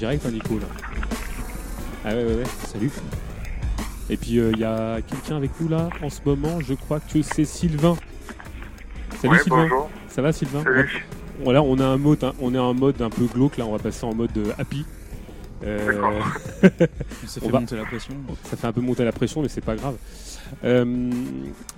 direct, 0.00 0.24
hein, 0.26 0.30
Nico, 0.30 0.58
là. 0.58 0.64
Ah 2.06 2.14
ouais, 2.14 2.24
ouais, 2.24 2.34
ouais, 2.36 2.44
salut. 2.66 2.90
Et 4.08 4.16
puis, 4.16 4.30
il 4.32 4.40
euh, 4.40 4.52
y 4.56 4.64
a 4.64 5.02
quelqu'un 5.02 5.36
avec 5.36 5.50
nous, 5.60 5.68
là, 5.68 5.90
en 6.02 6.08
ce 6.08 6.20
moment, 6.24 6.58
je 6.60 6.72
crois 6.72 7.00
que 7.00 7.20
c'est 7.20 7.44
Sylvain. 7.44 7.96
Salut, 9.20 9.38
Sylvain. 9.40 9.62
Bonjour. 9.64 9.90
Ça 10.08 10.22
va, 10.22 10.32
Sylvain? 10.32 10.64
Salut. 10.64 11.06
Voilà, 11.44 11.62
on 11.62 11.78
a 11.78 11.84
un 11.84 11.98
mode, 11.98 12.24
hein, 12.24 12.32
on 12.40 12.54
est 12.54 12.58
en 12.58 12.72
mode 12.72 13.00
un 13.02 13.10
peu 13.10 13.26
glauque, 13.26 13.58
là, 13.58 13.66
on 13.66 13.72
va 13.72 13.78
passer 13.78 14.04
en 14.06 14.14
mode 14.14 14.30
euh, 14.38 14.52
happy. 14.58 14.86
Euh, 15.64 16.00
Ça 17.26 17.40
fait 17.42 17.48
va- 17.50 17.60
monter 17.60 17.76
la 17.76 17.84
pression. 17.84 18.14
ça 18.44 18.56
fait 18.56 18.66
un 18.66 18.72
peu 18.72 18.80
monter 18.80 19.04
la 19.04 19.12
pression, 19.12 19.42
mais 19.42 19.48
c'est 19.48 19.60
pas 19.60 19.76
grave. 19.76 19.96
Euh, 20.64 21.10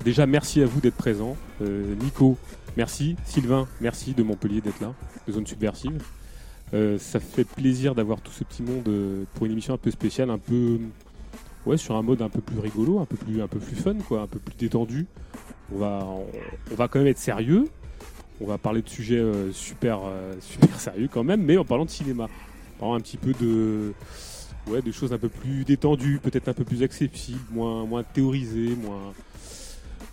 déjà, 0.04 0.26
merci 0.26 0.62
à 0.62 0.66
vous 0.66 0.80
d'être 0.80 0.94
présent. 0.96 1.36
Euh, 1.60 1.94
Nico, 2.00 2.38
merci. 2.76 3.16
Sylvain, 3.24 3.66
merci 3.80 4.14
de 4.14 4.22
Montpellier 4.22 4.60
d'être 4.60 4.80
là, 4.80 4.92
de 5.26 5.32
Zone 5.32 5.46
Subversive. 5.46 6.00
Euh, 6.74 6.98
ça 6.98 7.20
fait 7.20 7.44
plaisir 7.44 7.94
d'avoir 7.94 8.20
tout 8.22 8.32
ce 8.32 8.44
petit 8.44 8.62
monde 8.62 8.88
euh, 8.88 9.24
pour 9.34 9.44
une 9.44 9.52
émission 9.52 9.74
un 9.74 9.78
peu 9.78 9.90
spéciale, 9.90 10.30
un 10.30 10.38
peu 10.38 10.78
ouais, 11.66 11.76
sur 11.76 11.96
un 11.96 12.02
mode 12.02 12.22
un 12.22 12.30
peu 12.30 12.40
plus 12.40 12.58
rigolo, 12.58 12.98
un 12.98 13.04
peu 13.04 13.16
plus, 13.16 13.42
un 13.42 13.48
peu 13.48 13.58
plus 13.58 13.76
fun, 13.76 13.94
quoi, 14.08 14.22
un 14.22 14.26
peu 14.26 14.38
plus 14.38 14.54
détendu. 14.56 15.06
On 15.74 15.78
va, 15.78 16.06
on, 16.70 16.74
va 16.74 16.88
quand 16.88 16.98
même 16.98 17.08
être 17.08 17.19
sérieux. 17.19 17.69
On 18.40 18.46
va 18.46 18.56
parler 18.56 18.80
de 18.80 18.88
sujets 18.88 19.19
euh, 19.19 19.52
super, 19.52 20.00
super 20.40 20.80
sérieux 20.80 21.08
quand 21.12 21.24
même, 21.24 21.42
mais 21.42 21.58
en 21.58 21.64
parlant 21.64 21.84
de 21.84 21.90
cinéma, 21.90 22.24
en 22.24 22.80
parlant 22.80 22.94
un 22.94 23.00
petit 23.00 23.19
peu 23.19 23.34
de, 23.38 23.92
ouais, 24.69 24.80
choses 24.92 25.12
un 25.12 25.19
peu 25.19 25.28
plus 25.28 25.64
détendues, 25.64 26.20
peut-être 26.22 26.48
un 26.48 26.54
peu 26.54 26.64
plus 26.64 26.82
accessibles, 26.82 27.38
moins, 27.50 27.84
moins 27.84 28.02
théorisées, 28.02 28.74
moins, 28.76 29.12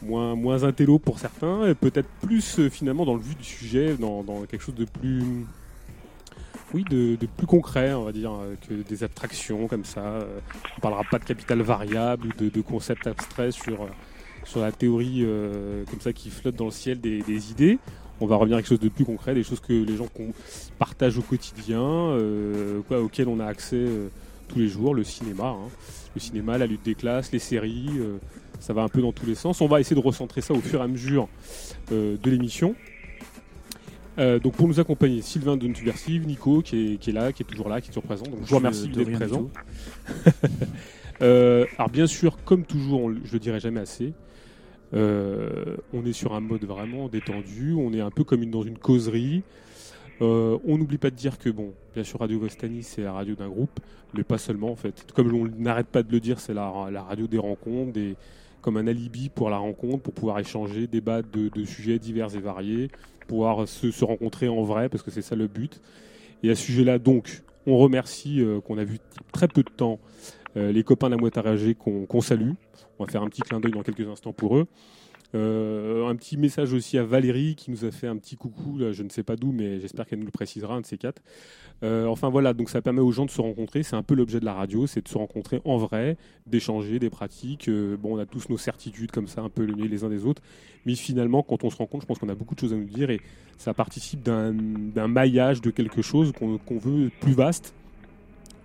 moins, 0.02 0.36
moins 0.36 0.64
intello 0.66 1.00
pour 1.00 1.20
certains, 1.20 1.70
et 1.70 1.74
peut-être 1.74 2.10
plus 2.22 2.68
finalement 2.70 3.06
dans 3.06 3.16
le 3.16 3.22
vue 3.22 3.36
du 3.36 3.46
sujet, 3.46 3.96
dans, 3.96 4.24
dans 4.24 4.44
quelque 4.44 4.62
chose 4.62 4.76
de 4.76 4.86
plus, 4.86 5.24
oui, 6.74 6.84
de, 6.90 7.18
plus 7.38 7.48
concret, 7.48 7.94
on 7.94 8.04
va 8.04 8.12
dire, 8.12 8.32
euh, 8.32 8.56
que 8.68 8.74
des 8.74 9.04
abstractions 9.04 9.68
comme 9.68 9.86
ça. 9.86 10.02
Euh, 10.02 10.40
On 10.78 10.82
parlera 10.82 11.04
pas 11.10 11.20
de 11.20 11.26
capital 11.26 11.62
variable 11.62 12.28
ou 12.28 12.50
de, 12.50 12.62
concepts 12.62 13.08
abstraits 13.08 13.54
sur, 13.54 13.84
euh, 13.84 14.62
la 14.62 14.72
théorie 14.72 15.26
comme 15.90 16.02
ça 16.02 16.12
qui 16.12 16.30
flotte 16.30 16.56
dans 16.56 16.66
le 16.66 16.72
ciel 16.72 17.00
des, 17.00 17.52
idées. 17.52 17.78
On 18.20 18.26
va 18.26 18.36
revenir 18.36 18.58
à 18.58 18.62
quelque 18.62 18.70
chose 18.70 18.80
de 18.80 18.90
plus 18.90 19.06
concret, 19.06 19.34
des 19.34 19.44
choses 19.44 19.60
que 19.60 19.74
les 19.74 19.96
gens 19.96 20.08
qu'on 20.08 20.34
partage 20.78 21.18
au 21.18 21.22
quotidien, 21.22 22.18
auxquelles 22.90 23.28
on 23.28 23.40
a 23.40 23.46
accès 23.46 23.86
tous 24.48 24.58
les 24.58 24.68
jours, 24.68 24.96
le 24.96 25.04
cinéma. 25.04 25.50
hein. 25.50 25.70
Le 26.16 26.20
cinéma, 26.20 26.58
la 26.58 26.66
lutte 26.66 26.84
des 26.84 26.96
classes, 26.96 27.32
les 27.32 27.40
séries, 27.40 27.92
ça 28.60 28.74
va 28.74 28.82
un 28.82 28.90
peu 28.90 29.02
dans 29.02 29.12
tous 29.12 29.28
les 29.28 29.36
sens. 29.36 29.62
On 29.62 29.68
va 29.68 29.80
essayer 29.80 29.96
de 29.96 30.06
recentrer 30.06 30.42
ça 30.42 30.54
au 30.54 30.62
fur 30.62 30.80
et 30.80 30.84
à 30.84 30.88
mesure 30.88 31.30
de 31.92 32.30
l'émission. 32.30 32.76
Euh, 34.20 34.38
donc 34.40 34.54
pour 34.56 34.68
nous 34.68 34.80
accompagner, 34.80 35.22
Sylvain 35.22 35.56
de 35.58 35.74
Subversive, 35.74 36.28
Nico 36.28 36.62
qui 36.62 36.94
est, 36.94 36.98
qui 36.98 37.10
est 37.10 37.14
là, 37.14 37.32
qui 37.32 37.44
est 37.44 37.46
toujours 37.46 37.70
là, 37.70 37.80
qui 37.82 37.88
est 37.88 37.92
toujours 37.94 38.04
présent. 38.04 38.26
Donc 38.26 38.40
je 38.44 38.50
vous 38.50 38.56
remercie 38.58 38.88
d'être 38.90 39.08
du 39.08 39.14
présent. 39.14 39.50
Euh, 41.22 41.66
alors 41.78 41.90
bien 41.90 42.08
sûr, 42.08 42.38
comme 42.46 42.64
toujours, 42.64 43.04
on 43.04 43.14
je 43.26 43.34
le 43.34 43.40
dirai 43.40 43.60
jamais 43.60 43.82
assez, 43.82 44.14
euh, 44.94 45.76
on 45.94 46.06
est 46.06 46.14
sur 46.14 46.34
un 46.34 46.40
mode 46.40 46.64
vraiment 46.64 47.10
détendu, 47.10 47.74
on 47.74 47.92
est 47.94 48.00
un 48.00 48.10
peu 48.10 48.24
comme 48.24 48.42
une- 48.42 48.52
dans 48.52 48.62
une 48.64 48.78
causerie. 48.78 49.44
Euh, 50.22 50.58
on 50.66 50.78
n'oublie 50.78 50.98
pas 50.98 51.10
de 51.10 51.16
dire 51.18 51.38
que, 51.38 51.50
bon, 51.50 51.74
bien 51.94 52.06
sûr, 52.06 52.20
Radio 52.22 52.40
Vostani, 52.40 52.84
c'est 52.84 53.02
la 53.02 53.12
radio 53.12 53.36
d'un 53.36 53.50
groupe, 53.50 53.80
mais 54.14 54.24
pas 54.24 54.38
seulement, 54.38 54.72
en 54.72 54.76
fait. 54.78 55.08
Comme 55.14 55.34
on 55.34 55.48
n'arrête 55.62 55.88
pas 55.88 56.04
de 56.04 56.12
le 56.12 56.20
dire, 56.22 56.40
c'est 56.40 56.54
la, 56.54 56.88
la 56.92 57.04
radio 57.04 57.28
des 57.28 57.38
rencontres, 57.38 57.92
des, 57.92 58.16
comme 58.62 58.78
un 58.78 58.88
alibi 58.88 59.28
pour 59.28 59.50
la 59.50 59.58
rencontre, 59.58 60.04
pour 60.04 60.14
pouvoir 60.14 60.40
échanger, 60.40 60.88
débattre 60.88 61.30
de, 61.32 61.50
de 61.50 61.66
sujets 61.66 62.00
divers 62.00 62.34
et 62.36 62.40
variés, 62.40 62.90
pouvoir 63.30 63.68
se, 63.68 64.04
rencontrer 64.04 64.50
en 64.50 64.64
vrai, 64.64 64.90
parce 64.90 65.04
que 65.04 65.12
c'est 65.12 65.22
ça 65.22 65.36
le 65.36 65.48
but. 65.48 65.80
Et 66.44 66.50
à 66.50 66.56
ce 66.56 66.64
sujet-là, 66.64 67.00
donc, 67.00 67.44
on 67.66 67.78
remercie 67.78 68.42
euh, 68.42 68.60
qu'on 68.60 68.78
a 68.78 68.84
vu 68.84 68.98
très 69.32 69.48
peu 69.48 69.64
de 69.64 69.70
temps 69.70 70.00
euh, 70.58 70.72
les 70.72 70.84
copains 70.84 71.10
de 71.10 71.16
la 71.16 71.74
qu'on 71.76 72.22
salue. 72.22 72.54
On 72.98 73.06
va 73.06 73.12
faire 73.12 73.22
un 73.22 73.30
petit 73.30 73.42
clin 73.42 73.60
d'œil 73.60 73.72
dans 73.72 73.84
quelques 73.84 74.08
instants 74.08 74.34
pour 74.34 74.58
eux. 74.58 74.68
Euh, 75.36 76.08
un 76.08 76.16
petit 76.16 76.38
message 76.38 76.74
aussi 76.74 76.98
à 76.98 77.04
Valérie 77.04 77.56
qui 77.56 77.70
nous 77.70 77.86
a 77.86 77.92
fait 77.92 78.08
un 78.08 78.18
petit 78.18 78.36
coucou, 78.36 78.80
je 78.92 79.04
ne 79.04 79.10
sais 79.10 79.22
pas 79.22 79.36
d'où, 79.36 79.52
mais 79.52 79.80
j'espère 79.80 80.08
qu'elle 80.08 80.20
nous 80.20 80.26
le 80.26 80.32
précisera, 80.32 80.74
un 80.74 80.82
de 80.82 80.88
ces 80.88 80.98
quatre. 80.98 81.22
Euh, 81.82 82.08
enfin 82.08 82.30
voilà, 82.30 82.54
donc 82.54 82.70
ça 82.70 82.82
permet 82.82 83.00
aux 83.00 83.12
gens 83.12 83.26
de 83.26 83.32
se 83.32 83.40
rencontrer, 83.40 83.84
c'est 83.84 83.96
un 83.96 84.04
peu 84.04 84.14
l'objet 84.14 84.40
de 84.40 84.46
la 84.46 84.54
radio, 84.54 84.86
c'est 84.86 85.02
de 85.02 85.08
se 85.08 85.18
rencontrer 85.18 85.62
en 85.64 85.78
vrai, 85.78 86.18
d'échanger 86.46 87.00
des 87.00 87.10
pratiques. 87.10 87.70
Euh, 87.70 87.96
bon, 87.98 88.18
on 88.18 88.20
a 88.20 88.26
tous 88.26 88.50
nos 88.50 88.58
certitudes 88.58 89.12
comme 89.12 89.28
ça, 89.28 89.42
un 89.42 89.50
peu 89.50 89.64
éloignés 89.64 89.88
les 89.88 90.04
uns 90.04 90.10
des 90.10 90.26
autres, 90.26 90.42
mais 90.86 90.96
finalement, 90.96 91.42
quand 91.42 91.64
on 91.64 91.70
se 91.70 91.78
rencontre, 91.78 92.04
je 92.04 92.08
pense 92.08 92.20
qu'on 92.20 92.30
a 92.30 92.36
beaucoup 92.36 92.56
de 92.56 92.60
choses 92.60 92.74
à 92.74 92.76
nous 92.76 92.84
dire 92.84 93.10
et 93.10 93.22
ça 93.58 93.74
participe 93.74 94.24
d'un 94.24 95.08
maillage 95.08 95.62
de 95.62 95.72
quelque 95.72 96.02
chose 96.02 96.32
qu'on 96.34 96.58
qu'on 96.58 96.78
veut 96.78 97.12
plus 97.22 97.34
vaste, 97.34 97.74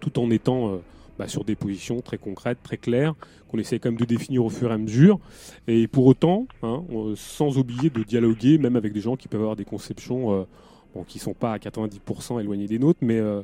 tout 0.01 0.19
en 0.19 0.31
étant 0.31 0.71
euh, 0.71 0.79
bah, 1.17 1.29
sur 1.29 1.45
des 1.45 1.55
positions 1.55 2.01
très 2.01 2.19
concrètes, 2.19 2.59
très 2.65 2.79
claires, 2.79 3.15
qu'on 3.49 3.59
essaie 3.59 3.79
quand 3.79 3.91
même 3.91 4.01
de 4.01 4.05
définir 4.05 4.45
au 4.45 4.51
fur 4.51 4.73
et 4.73 4.75
à 4.75 4.79
mesure. 4.79 5.21
Et 5.69 5.87
pour 5.87 6.07
autant, 6.07 6.49
hein, 6.65 6.83
sans 7.15 7.59
oublier 7.59 7.91
de 7.91 8.03
dialoguer, 8.03 8.59
même 8.59 8.75
avec 8.75 8.93
des 8.93 9.01
gens 9.01 9.15
qui 9.15 9.29
peuvent 9.29 9.41
avoir 9.41 9.55
des 9.55 9.65
conceptions 9.65 10.47
bon, 10.95 11.05
qui 11.05 11.19
ne 11.19 11.23
sont 11.23 11.35
pas 11.35 11.53
à 11.53 11.59
90% 11.59 12.41
éloignées 12.41 12.67
des 12.67 12.79
nôtres, 12.79 13.01
mais 13.03 13.19
euh, 13.19 13.43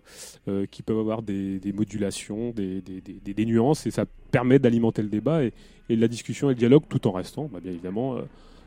euh, 0.49 0.67
qui 0.67 0.83
peuvent 0.83 0.99
avoir 0.99 1.23
des, 1.23 1.59
des 1.59 1.73
modulations, 1.73 2.51
des, 2.51 2.83
nuances, 3.47 3.87
et 3.87 3.91
ça 3.91 4.05
permet 4.31 4.59
d'alimenter 4.59 5.03
le 5.03 5.09
débat 5.09 5.45
et, 5.45 5.53
et 5.89 5.97
la 5.97 6.09
discussion 6.09 6.49
et 6.51 6.55
le 6.55 6.59
dialogue, 6.59 6.85
tout 6.89 7.07
en 7.09 7.13
restant, 7.13 7.47
bah, 7.53 7.59
bien 7.61 7.73
évidemment, 7.73 8.17
euh, 8.17 8.23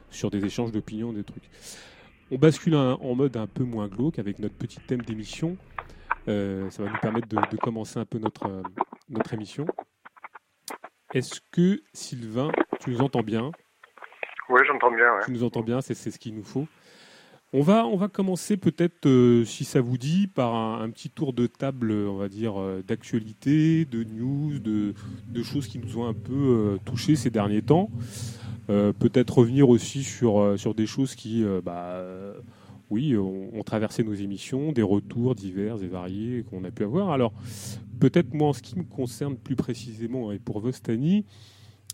sur 0.09 0.29
des 0.29 0.43
échanges 0.45 0.71
d'opinions, 0.71 1.13
des 1.13 1.23
trucs. 1.23 1.49
On 2.31 2.37
bascule 2.37 2.75
un- 2.75 2.93
en 3.01 3.15
mode 3.15 3.35
un 3.37 3.47
peu 3.47 3.63
moins 3.63 3.87
glauque 3.87 4.19
avec 4.19 4.39
notre 4.39 4.55
petit 4.55 4.79
thème 4.87 5.01
d'émission. 5.01 5.57
Euh, 6.27 6.69
ça 6.69 6.83
va 6.83 6.89
nous 6.89 6.97
permettre 7.01 7.27
de, 7.27 7.35
de 7.51 7.57
commencer 7.57 7.99
un 7.99 8.05
peu 8.05 8.17
notre, 8.17 8.47
euh, 8.47 8.61
notre 9.09 9.33
émission. 9.33 9.65
Est-ce 11.13 11.41
que, 11.51 11.81
Sylvain, 11.93 12.51
tu 12.79 12.89
nous 12.91 13.01
entends 13.01 13.21
bien? 13.21 13.51
Oui, 14.49 14.59
j'entends 14.67 14.91
bien. 14.91 15.13
Ouais. 15.15 15.21
Tu 15.25 15.31
nous 15.31 15.43
entends 15.43 15.61
bien, 15.61 15.81
c'est 15.81 15.93
ce 15.95 16.17
qu'il 16.17 16.35
nous 16.35 16.43
faut. 16.43 16.67
On 17.55 17.61
va, 17.61 17.85
on 17.85 18.09
commencer 18.09 18.57
peut-être, 18.57 19.05
euh, 19.05 19.45
si 19.45 19.63
ça 19.63 19.79
vous 19.79 19.99
dit, 19.99 20.25
par 20.25 20.55
un, 20.55 20.89
petit 20.89 21.11
tour 21.11 21.33
de 21.33 21.45
table, 21.45 21.91
on 21.91 22.17
va 22.17 22.27
dire, 22.27 22.59
euh, 22.59 22.81
d'actualité, 22.81 23.85
de 23.85 24.03
news, 24.03 24.57
de, 24.57 24.95
de 25.27 25.43
choses 25.43 25.67
qui 25.67 25.77
nous 25.77 25.99
ont 25.99 26.07
un 26.07 26.15
peu 26.15 26.33
euh, 26.33 26.77
touchés 26.83 27.15
ces 27.15 27.29
derniers 27.29 27.61
temps. 27.61 27.91
Euh, 28.71 28.91
peut-être 28.91 29.37
revenir 29.37 29.69
aussi 29.69 30.03
sur, 30.03 30.39
euh, 30.39 30.73
des 30.75 30.87
choses 30.87 31.13
qui, 31.13 31.45
bah, 31.63 32.03
oui, 32.89 33.15
ont, 33.15 33.55
ont 33.55 33.63
traversé 33.63 34.03
nos 34.03 34.15
émissions, 34.15 34.71
des 34.71 34.81
retours 34.81 35.35
divers 35.35 35.83
et 35.83 35.87
variés 35.87 36.43
qu'on 36.49 36.63
a 36.63 36.71
pu 36.71 36.83
avoir. 36.83 37.11
Alors, 37.11 37.33
peut-être 37.99 38.33
moi, 38.33 38.47
en 38.47 38.53
ce 38.53 38.63
qui 38.63 38.79
me 38.79 38.83
concerne 38.83 39.35
plus 39.35 39.55
précisément, 39.55 40.31
et 40.31 40.39
pour 40.39 40.59
Vostani, 40.59 41.23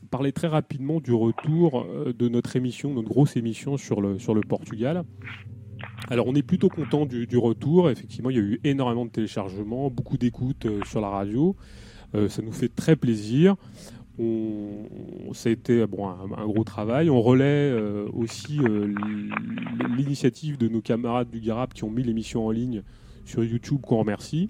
parler 0.10 0.32
très 0.32 0.48
rapidement 0.48 1.00
du 1.00 1.14
retour 1.14 1.86
euh, 1.86 2.14
de 2.14 2.30
notre 2.30 2.56
émission, 2.56 2.94
notre 2.94 3.10
grosse 3.10 3.36
émission 3.38 3.78
sur 3.78 4.02
le, 4.02 4.18
Portugal. 4.48 5.04
Alors 6.10 6.28
on 6.28 6.36
est 6.36 6.44
plutôt 6.44 6.70
content 6.70 7.06
du, 7.06 7.38
retour. 7.38 7.90
Effectivement, 7.90 8.30
il 8.30 8.36
y 8.36 8.40
a 8.40 8.44
eu 8.44 8.60
énormément 8.64 9.06
de 9.06 9.12
téléchargements, 9.12 9.90
beaucoup 9.90 10.18
d'écoutes 10.18 10.66
euh, 10.66 10.82
sur 10.86 11.02
la 11.02 11.10
radio. 11.10 11.56
Euh, 12.16 12.28
ça 12.28 12.42
nous 12.42 12.52
fait 12.52 12.74
très 12.74 12.96
plaisir. 12.96 13.56
Ça 15.32 15.48
a 15.48 15.52
été 15.54 15.88
bon, 15.88 16.10
un, 16.10 16.46
gros 16.46 16.66
travail. 16.66 17.10
On 17.10 17.22
relaie 17.22 17.74
aussi 18.12 18.60
l'initiative 19.96 20.58
de 20.58 20.68
nos 20.68 20.82
camarades 20.82 21.30
du 21.30 21.40
Garab 21.40 21.72
qui 21.72 21.86
ont 21.86 21.90
mis 21.90 22.04
l'émission 22.04 22.46
en 22.46 22.52
ligne 22.52 22.84
sur 23.24 23.46
YouTube, 23.46 23.80
qu'on 23.80 24.00
remercie. 24.00 24.50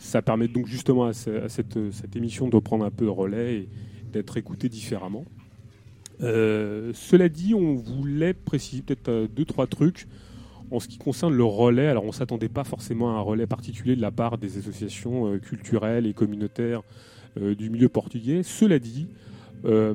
Ça 0.00 0.20
permet 0.20 0.48
donc 0.48 0.66
justement 0.66 1.04
à, 1.04 1.12
ce- 1.12 1.44
à 1.44 1.48
cette, 1.48 1.76
émission 2.16 2.48
de 2.48 2.58
prendre 2.58 2.84
un 2.84 2.90
peu 2.90 3.08
relais 3.08 3.68
d'être 4.10 4.36
écouté 4.36 4.68
différemment. 4.68 5.24
Euh, 6.22 6.92
cela 6.94 7.28
dit, 7.28 7.54
on 7.54 7.74
voulait 7.74 8.34
préciser 8.34 8.82
peut-être 8.82 9.08
euh, 9.08 9.26
deux, 9.26 9.44
trois 9.44 9.66
trucs 9.66 10.06
en 10.70 10.78
ce 10.78 10.88
qui 10.88 10.98
concerne 10.98 11.34
le 11.34 11.44
relais. 11.44 11.86
Alors, 11.86 12.04
on 12.04 12.08
ne 12.08 12.12
s'attendait 12.12 12.48
pas 12.48 12.64
forcément 12.64 13.16
à 13.16 13.18
un 13.18 13.22
relais 13.22 13.46
particulier 13.46 13.96
de 13.96 14.02
la 14.02 14.10
part 14.10 14.38
des 14.38 14.58
associations 14.58 15.32
euh, 15.32 15.38
culturelles 15.38 16.06
et 16.06 16.12
communautaires 16.12 16.82
du 17.36 17.70
milieu 17.70 17.88
portugais. 17.88 18.42
Cela 18.42 18.80
dit, 18.80 19.06
on 19.62 19.94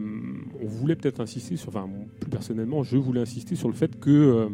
voulait 0.63 0.95
peut-être 0.95 1.19
insister 1.19 1.57
sur, 1.57 1.67
enfin, 1.67 1.89
plus 2.21 2.29
personnellement, 2.29 2.81
je 2.81 2.95
voulais 2.95 3.19
insister 3.19 3.55
sur 3.55 3.67
le 3.67 3.73
fait 3.73 3.99
que 3.99 4.47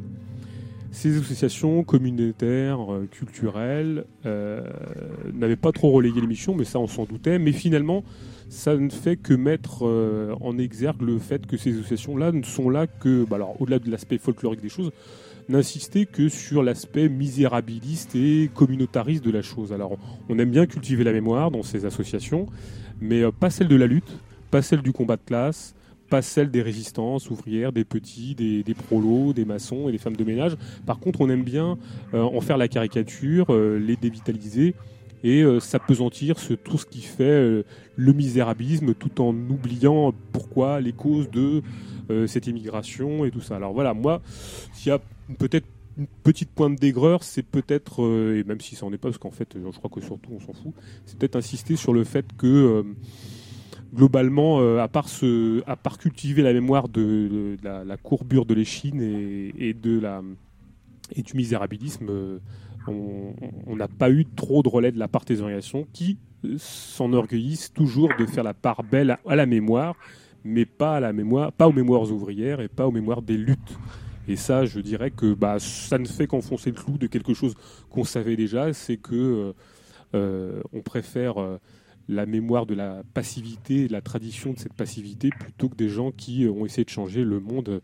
ces 0.89 1.15
associations 1.15 1.83
communautaires, 1.83 2.79
culturelles, 3.11 4.05
n'avaient 4.25 5.55
pas 5.57 5.71
trop 5.71 5.91
relayé 5.91 6.19
l'émission, 6.19 6.55
mais 6.55 6.65
ça, 6.65 6.79
on 6.79 6.87
s'en 6.87 7.05
doutait. 7.05 7.37
Mais 7.37 7.51
finalement, 7.51 8.03
ça 8.51 8.75
ne 8.75 8.89
fait 8.89 9.15
que 9.15 9.33
mettre 9.33 9.87
euh, 9.87 10.35
en 10.41 10.57
exergue 10.57 11.01
le 11.01 11.19
fait 11.19 11.47
que 11.47 11.55
ces 11.55 11.71
associations-là 11.71 12.33
ne 12.33 12.43
sont 12.43 12.69
là 12.69 12.85
que, 12.85 13.23
bah 13.23 13.37
alors 13.37 13.59
au-delà 13.61 13.79
de 13.79 13.89
l'aspect 13.89 14.17
folklorique 14.17 14.59
des 14.59 14.67
choses, 14.67 14.91
n'insister 15.47 16.05
que 16.05 16.27
sur 16.27 16.61
l'aspect 16.61 17.07
misérabiliste 17.07 18.13
et 18.13 18.51
communautariste 18.53 19.23
de 19.23 19.31
la 19.31 19.41
chose. 19.41 19.71
Alors 19.71 19.97
on 20.27 20.37
aime 20.37 20.51
bien 20.51 20.65
cultiver 20.65 21.05
la 21.05 21.13
mémoire 21.13 21.49
dans 21.49 21.63
ces 21.63 21.85
associations, 21.85 22.45
mais 22.99 23.21
euh, 23.21 23.31
pas 23.31 23.49
celle 23.49 23.69
de 23.69 23.75
la 23.77 23.87
lutte, 23.87 24.17
pas 24.51 24.61
celle 24.61 24.81
du 24.81 24.91
combat 24.91 25.15
de 25.15 25.23
classe, 25.25 25.73
pas 26.09 26.21
celle 26.21 26.51
des 26.51 26.61
résistances 26.61 27.29
ouvrières, 27.29 27.71
des 27.71 27.85
petits, 27.85 28.35
des, 28.35 28.63
des, 28.63 28.73
prolos, 28.73 29.31
des 29.31 29.45
maçons 29.45 29.87
et 29.87 29.93
des 29.93 29.97
femmes 29.97 30.17
de 30.17 30.25
ménage. 30.25 30.57
Par 30.85 30.99
contre, 30.99 31.21
on 31.21 31.29
aime 31.29 31.43
bien 31.43 31.77
en 32.11 32.41
faire 32.41 32.57
la 32.57 32.67
caricature, 32.67 33.55
les 33.55 33.95
dévitaliser 33.95 34.75
et 35.23 35.43
s'apesantir 35.59 36.39
sur 36.39 36.57
tout 36.57 36.77
ce 36.77 36.85
qui 36.85 37.01
fait 37.01 37.63
le 37.95 38.13
misérabilisme 38.13 38.93
tout 38.93 39.21
en 39.21 39.29
oubliant 39.29 40.13
pourquoi 40.31 40.81
les 40.81 40.93
causes 40.93 41.29
de 41.29 41.61
cette 42.27 42.47
immigration 42.47 43.23
et 43.25 43.31
tout 43.31 43.41
ça. 43.41 43.55
Alors 43.55 43.73
voilà, 43.73 43.93
moi, 43.93 44.21
s'il 44.73 44.89
y 44.89 44.91
a 44.93 44.99
peut-être 45.37 45.67
une 45.97 46.07
petite 46.23 46.51
pointe 46.51 46.79
d'aigreur, 46.79 47.23
c'est 47.23 47.43
peut-être, 47.43 48.03
euh, 48.03 48.39
et 48.39 48.43
même 48.43 48.61
si 48.61 48.75
ça 48.75 48.85
n'en 48.85 48.93
est 48.93 48.97
pas, 48.97 49.09
parce 49.09 49.17
qu'en 49.17 49.31
fait, 49.31 49.55
je 49.55 49.77
crois 49.77 49.89
que 49.89 50.01
surtout 50.01 50.31
on 50.33 50.39
s'en 50.39 50.53
fout, 50.53 50.73
c'est 51.05 51.17
peut-être 51.17 51.35
insister 51.35 51.75
sur 51.75 51.93
le 51.93 52.03
fait 52.03 52.25
que 52.37 52.47
euh, 52.47 52.83
globalement, 53.93 54.61
euh, 54.61 54.79
à, 54.79 54.87
part 54.87 55.07
à 55.67 55.75
part 55.75 55.97
cultiver 55.97 56.41
la 56.41 56.53
mémoire 56.53 56.87
de, 56.89 57.57
la, 57.63 57.97
courbure 57.97 58.45
de 58.45 58.53
l'échine 58.53 59.01
et, 59.01 59.69
et 59.69 59.73
du 59.73 61.33
misérabilisme, 61.33 62.39
on 62.87 63.75
n'a 63.75 63.87
pas 63.87 64.09
eu 64.09 64.25
trop 64.25 64.63
de 64.63 64.69
relais 64.69 64.91
de 64.91 64.99
la 64.99 65.07
part 65.07 65.25
des 65.25 65.41
organisations 65.41 65.87
qui 65.93 66.17
s'enorgueillissent 66.57 67.73
toujours 67.73 68.09
de 68.17 68.25
faire 68.25 68.43
la 68.43 68.53
part 68.53 68.83
belle 68.83 69.17
à 69.25 69.35
la 69.35 69.45
mémoire, 69.45 69.95
mais 70.43 70.65
pas 70.65 70.97
à 70.97 70.99
la 70.99 71.13
mémoire, 71.13 71.51
pas 71.51 71.67
aux 71.67 71.73
mémoires 71.73 72.11
ouvrières 72.11 72.61
et 72.61 72.67
pas 72.67 72.87
aux 72.87 72.91
mémoires 72.91 73.21
des 73.21 73.37
luttes. 73.37 73.77
Et 74.27 74.35
ça, 74.35 74.65
je 74.65 74.79
dirais 74.79 75.11
que 75.11 75.33
bah, 75.33 75.57
ça 75.59 75.97
ne 75.97 76.05
fait 76.05 76.27
qu'enfoncer 76.27 76.71
le 76.71 76.75
clou 76.75 76.97
de 76.97 77.07
quelque 77.07 77.33
chose 77.33 77.55
qu'on 77.89 78.03
savait 78.03 78.35
déjà, 78.35 78.71
c'est 78.73 78.97
que 78.97 79.15
euh, 79.15 79.53
euh, 80.13 80.61
on 80.73 80.81
préfère 80.81 81.39
euh, 81.39 81.57
la 82.07 82.25
mémoire 82.25 82.65
de 82.65 82.75
la 82.75 83.03
passivité, 83.13 83.87
la 83.87 84.01
tradition 84.01 84.53
de 84.53 84.59
cette 84.59 84.73
passivité, 84.73 85.29
plutôt 85.29 85.69
que 85.69 85.75
des 85.75 85.89
gens 85.89 86.11
qui 86.11 86.47
ont 86.47 86.65
essayé 86.65 86.83
de 86.83 86.89
changer 86.89 87.23
le 87.23 87.39
monde 87.39 87.81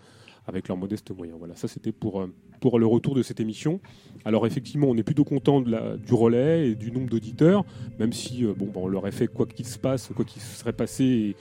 avec 0.47 0.67
leurs 0.67 0.77
modestes 0.77 1.11
moyens. 1.11 1.37
Voilà, 1.39 1.55
ça 1.55 1.67
c'était 1.67 1.91
pour, 1.91 2.25
pour 2.59 2.79
le 2.79 2.85
retour 2.85 3.15
de 3.15 3.23
cette 3.23 3.39
émission. 3.39 3.79
Alors 4.25 4.45
effectivement, 4.45 4.87
on 4.87 4.97
est 4.97 5.03
plutôt 5.03 5.23
content 5.23 5.61
du 5.61 6.13
relais 6.13 6.69
et 6.69 6.75
du 6.75 6.91
nombre 6.91 7.09
d'auditeurs, 7.09 7.65
même 7.99 8.13
si 8.13 8.43
bon, 8.43 8.65
bah, 8.65 8.81
on 8.83 8.87
leur 8.87 9.07
fait 9.09 9.27
quoi 9.27 9.45
qu'il 9.45 9.65
se 9.65 9.77
passe, 9.77 10.09
quoi 10.15 10.25
qu'il 10.25 10.41
se 10.41 10.59
serait 10.59 10.73
passé, 10.73 11.03
et 11.03 11.35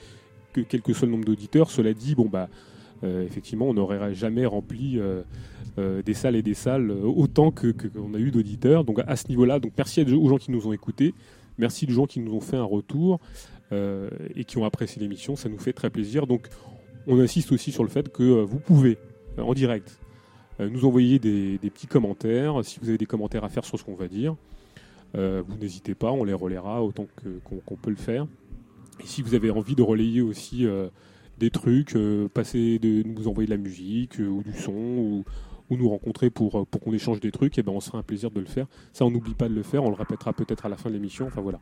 que 0.53 0.61
quel 0.61 0.81
que 0.81 0.93
soit 0.93 1.05
le 1.05 1.11
nombre 1.11 1.25
d'auditeurs. 1.25 1.69
Cela 1.69 1.93
dit, 1.93 2.15
bon 2.15 2.25
bah 2.25 2.49
euh, 3.03 3.25
effectivement, 3.25 3.67
on 3.67 3.73
n'aurait 3.73 4.13
jamais 4.13 4.45
rempli 4.45 4.99
euh, 4.99 5.21
euh, 5.77 6.01
des 6.01 6.13
salles 6.13 6.35
et 6.35 6.41
des 6.41 6.53
salles 6.53 6.91
autant 6.91 7.51
que 7.51 7.71
qu'on 7.71 8.13
a 8.13 8.19
eu 8.19 8.31
d'auditeurs. 8.31 8.83
Donc 8.83 8.99
à 9.05 9.15
ce 9.15 9.27
niveau-là, 9.29 9.59
donc 9.59 9.73
merci 9.77 10.01
aux 10.01 10.29
gens 10.29 10.37
qui 10.37 10.51
nous 10.51 10.67
ont 10.67 10.73
écoutés, 10.73 11.13
merci 11.57 11.85
aux 11.89 11.93
gens 11.93 12.05
qui 12.05 12.19
nous 12.19 12.33
ont 12.33 12.41
fait 12.41 12.57
un 12.57 12.63
retour 12.63 13.19
et 13.71 14.45
qui 14.45 14.57
ont 14.57 14.63
apprécié 14.63 15.01
l'émission. 15.01 15.35
Ça 15.35 15.49
nous 15.49 15.57
fait 15.57 15.73
très 15.73 15.89
plaisir. 15.89 16.25
Donc 16.25 16.47
on 17.05 17.19
insiste 17.19 17.51
aussi 17.51 17.71
sur 17.73 17.83
le 17.83 17.89
fait 17.89 18.09
que 18.09 18.41
vous 18.41 18.59
pouvez 18.59 18.97
en 19.37 19.53
direct 19.53 19.99
nous 20.59 20.85
envoyer 20.85 21.19
des, 21.19 21.59
petits 21.63 21.87
commentaires. 21.87 22.63
Si 22.63 22.79
vous 22.79 22.89
avez 22.89 22.97
des 22.97 23.05
commentaires 23.05 23.43
à 23.43 23.49
faire 23.49 23.65
sur 23.65 23.77
ce 23.77 23.83
qu'on 23.83 23.95
va 23.95 24.07
dire, 24.07 24.35
vous 25.13 25.57
n'hésitez 25.59 25.95
pas, 25.95 26.11
on 26.11 26.23
les 26.23 26.33
relaiera 26.33 26.83
autant 26.83 27.07
qu'on 27.43 27.75
peut 27.75 27.89
le 27.89 27.95
faire. 27.95 28.27
Et 28.99 29.05
si 29.05 29.21
vous 29.21 29.35
avez 29.35 29.51
envie 29.51 29.75
de 29.75 29.83
relayer 29.83 30.21
aussi 30.21 30.65
des 31.37 31.49
trucs, 31.49 31.95
euh, 31.95 32.27
passer 32.27 32.79
de 32.79 33.03
nous 33.03 33.27
envoyer 33.27 33.45
de 33.45 33.51
la 33.51 33.61
musique 33.61 34.19
euh, 34.19 34.27
ou 34.27 34.43
du 34.43 34.53
son 34.53 34.71
ou, 34.73 35.23
nous 35.69 35.89
rencontrer 35.89 36.29
pour, 36.29 36.59
euh, 36.59 36.65
pour 36.65 36.81
qu'on 36.81 36.93
échange 36.93 37.19
des 37.19 37.31
trucs, 37.31 37.57
et 37.57 37.63
ben 37.63 37.73
on 37.73 37.81
sera 37.81 37.97
un 37.97 38.03
plaisir 38.03 38.31
de 38.31 38.39
le 38.39 38.45
faire. 38.45 38.67
Ça, 38.93 39.05
on 39.05 39.11
n'oublie 39.11 39.33
pas 39.33 39.49
de 39.49 39.53
le 39.53 39.63
faire, 39.63 39.83
on 39.83 39.89
le 39.89 39.95
répétera 39.95 40.33
peut-être 40.33 40.65
à 40.65 40.69
la 40.69 40.77
fin 40.77 40.89
de 40.89 40.95
l'émission. 40.95 41.27
Enfin 41.27 41.41
voilà. 41.41 41.59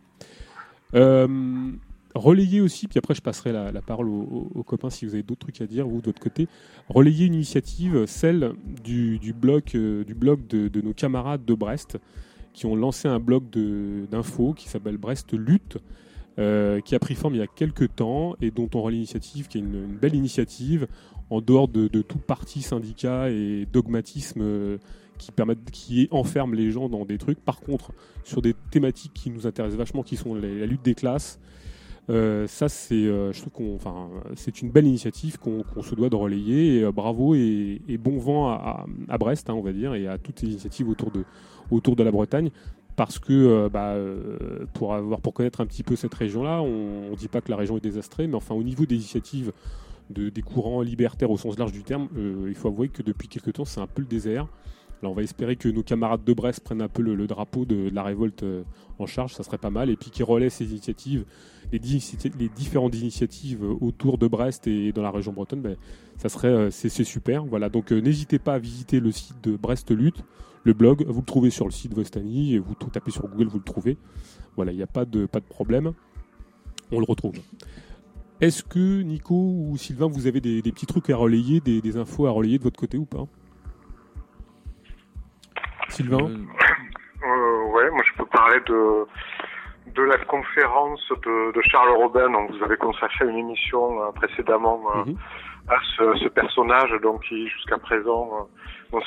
Relayer 2.15 2.61
aussi, 2.61 2.87
puis 2.87 2.97
après 2.97 3.13
je 3.13 3.21
passerai 3.21 3.51
la, 3.51 3.81
parole 3.81 4.07
aux, 4.09 4.63
copains 4.65 4.89
si 4.89 5.05
vous 5.05 5.13
avez 5.13 5.23
d'autres 5.23 5.41
trucs 5.41 5.61
à 5.61 5.67
dire, 5.67 5.87
vous 5.87 5.99
de 5.99 6.07
votre 6.07 6.21
côté. 6.21 6.47
Relayer 6.89 7.25
une 7.25 7.35
initiative, 7.35 8.05
celle 8.07 8.53
du, 8.83 9.19
du 9.19 9.33
blog, 9.33 9.63
du 9.65 10.15
blog 10.15 10.47
de, 10.47 10.81
nos 10.81 10.93
camarades 10.93 11.45
de 11.45 11.53
Brest, 11.53 11.99
qui 12.53 12.65
ont 12.65 12.75
lancé 12.75 13.07
un 13.07 13.19
blog 13.19 13.43
d'infos 14.09 14.53
qui 14.53 14.69
s'appelle 14.69 14.97
Brest 14.97 15.33
Lutte, 15.33 15.77
euh, 16.39 16.81
qui 16.81 16.95
a 16.95 16.99
pris 16.99 17.15
forme 17.15 17.35
il 17.35 17.39
y 17.39 17.43
a 17.43 17.47
quelques 17.47 17.95
temps 17.95 18.35
et 18.41 18.51
dont 18.51 18.69
on 18.73 18.81
rend 18.81 18.89
l'initiative, 18.89 19.47
qui 19.47 19.57
est 19.57 19.61
une, 19.61 19.85
belle 19.85 20.15
initiative, 20.15 20.87
en 21.29 21.41
dehors 21.41 21.67
de, 21.67 21.87
tout 22.01 22.17
parti 22.17 22.61
syndicat 22.61 23.29
et 23.29 23.67
dogmatisme 23.71 24.41
euh, 24.41 24.77
qui, 25.17 25.31
permettent, 25.31 25.71
qui 25.71 26.07
enferme 26.11 26.53
les 26.53 26.71
gens 26.71 26.87
dans 26.87 27.03
des 27.03 27.17
trucs. 27.17 27.39
Par 27.39 27.59
contre, 27.59 27.91
sur 28.23 28.41
des 28.41 28.53
thématiques 28.71 29.13
qui 29.13 29.29
nous 29.29 29.47
intéressent 29.47 29.77
vachement, 29.77 30.03
qui 30.03 30.15
sont 30.15 30.35
la 30.35 30.65
lutte 30.65 30.83
des 30.83 30.95
classes, 30.95 31.39
euh, 32.09 32.45
ça, 32.47 32.69
c'est, 32.69 33.03
je 33.03 33.41
trouve 33.41 33.79
c'est 34.35 34.61
une 34.61 34.69
belle 34.69 34.87
initiative 34.87 35.37
qu'on, 35.39 35.63
se 35.81 35.95
doit 35.95 36.09
de 36.09 36.15
relayer. 36.15 36.79
Et, 36.79 36.91
bravo 36.91 37.35
et, 37.35 37.99
bon 37.99 38.17
vent 38.17 38.49
à, 38.49 39.17
Brest, 39.17 39.49
hein, 39.49 39.53
on 39.53 39.61
va 39.61 39.73
dire, 39.73 39.95
et 39.95 40.07
à 40.07 40.17
toutes 40.17 40.41
les 40.41 40.49
initiatives 40.49 40.89
autour 40.89 41.11
de, 41.11 41.23
autour 41.71 41.95
de 41.95 42.03
la 42.03 42.11
Bretagne 42.11 42.51
parce 42.95 43.19
que 43.19 43.33
euh, 43.33 43.69
bah, 43.69 43.93
euh, 43.93 44.65
pour 44.73 44.93
avoir 44.93 45.19
pour 45.19 45.33
connaître 45.33 45.61
un 45.61 45.65
petit 45.65 45.83
peu 45.83 45.95
cette 45.95 46.13
région-là, 46.13 46.61
on 46.61 47.11
ne 47.11 47.15
dit 47.15 47.27
pas 47.27 47.41
que 47.41 47.51
la 47.51 47.57
région 47.57 47.77
est 47.77 47.81
désastrée, 47.81 48.27
mais 48.27 48.35
enfin 48.35 48.55
au 48.55 48.63
niveau 48.63 48.85
des 48.85 48.95
initiatives 48.95 49.51
de, 50.09 50.29
des 50.29 50.41
courants 50.41 50.81
libertaires 50.81 51.31
au 51.31 51.37
sens 51.37 51.57
large 51.57 51.71
du 51.71 51.83
terme, 51.83 52.07
euh, 52.17 52.45
il 52.47 52.55
faut 52.55 52.67
avouer 52.67 52.89
que 52.89 53.01
depuis 53.01 53.27
quelques 53.27 53.53
temps 53.53 53.65
c'est 53.65 53.81
un 53.81 53.87
peu 53.87 54.01
le 54.01 54.07
désert. 54.07 54.47
Alors 55.01 55.11
on 55.11 55.15
va 55.15 55.23
espérer 55.23 55.55
que 55.55 55.69
nos 55.69 55.83
camarades 55.83 56.23
de 56.23 56.33
Brest 56.33 56.61
prennent 56.61 56.81
un 56.81 56.87
peu 56.87 57.01
le, 57.01 57.27
drapeau 57.27 57.65
de, 57.65 57.89
la 57.93 58.03
révolte 58.03 58.43
en 58.97 59.05
charge, 59.05 59.33
ça 59.33 59.43
serait 59.43 59.57
pas 59.57 59.69
mal, 59.69 59.89
et 59.89 59.95
puis 59.95 60.09
qu'ils 60.09 60.23
relaient 60.23 60.49
ces 60.49 60.69
initiatives, 60.71 61.25
les, 61.71 61.79
différentes 62.49 62.95
initiatives 62.95 63.63
autour 63.63 64.17
de 64.17 64.27
Brest 64.27 64.67
et 64.67 64.91
dans 64.93 65.01
la 65.03 65.11
région 65.11 65.33
bretonne, 65.33 65.61
ben, 65.61 65.75
ça 66.17 66.29
serait 66.29 66.71
c'est 66.71 67.03
super. 67.03 67.45
Voilà, 67.45 67.69
donc 67.69 67.91
n'hésitez 67.91 68.39
pas 68.39 68.55
à 68.55 68.59
visiter 68.59 68.99
le 68.99 69.11
site 69.11 69.43
de 69.43 69.57
Brest 69.57 69.91
Lutte 69.91 70.23
le 70.65 70.73
blog, 70.73 71.05
vous 71.07 71.19
le 71.19 71.25
trouvez 71.25 71.51
sur 71.51 71.65
le 71.65 71.71
site 71.71 71.93
Vostani, 71.93 72.55
et 72.55 72.59
vous 72.59 72.73
tapez 72.73 73.11
sur 73.11 73.27
Google, 73.27 73.45
vous 73.45 73.59
le 73.59 73.63
trouvez. 73.63 73.97
Voilà, 74.55 74.71
il 74.71 74.77
n'y 74.77 74.83
a 74.83 74.87
pas 74.87 75.05
de, 75.05 75.27
pas 75.27 75.39
de 75.39 75.45
problème. 75.45 75.93
On 76.91 76.99
le 76.99 77.05
retrouve. 77.05 77.35
Est-ce 78.41 78.63
que 78.63 79.01
Nico 79.01 79.35
ou 79.35 79.77
Sylvain, 79.77 80.07
vous 80.07 80.27
avez 80.27 80.41
des, 80.41 80.61
petits 80.63 80.87
trucs 80.87 81.09
à 81.11 81.15
relayer, 81.15 81.61
des, 81.61 81.97
infos 81.97 82.25
à 82.25 82.31
relayer 82.31 82.57
de 82.57 82.63
votre 82.63 82.79
côté 82.79 82.97
ou 82.97 83.05
pas? 83.05 83.27
Sylvain 85.89 86.17
euh, 86.17 87.27
euh, 87.27 87.63
Ouais, 87.71 87.89
moi 87.91 88.01
je 88.05 88.17
peux 88.17 88.25
parler 88.25 88.59
de, 88.67 89.05
de 89.93 90.03
la 90.03 90.17
conférence 90.17 91.07
de, 91.23 91.61
Charles 91.61 91.95
Robin, 91.95 92.29
dont 92.29 92.47
vous 92.47 92.63
avez 92.63 92.77
consacré 92.77 93.27
une 93.27 93.37
émission 93.37 94.01
euh, 94.01 94.11
précédemment 94.11 94.81
mhm. 95.05 95.15
à 95.69 95.77
ce, 95.97 96.27
personnage, 96.29 96.91
donc 97.01 97.23
qui 97.23 97.47
jusqu'à 97.47 97.77
présent 97.77 98.47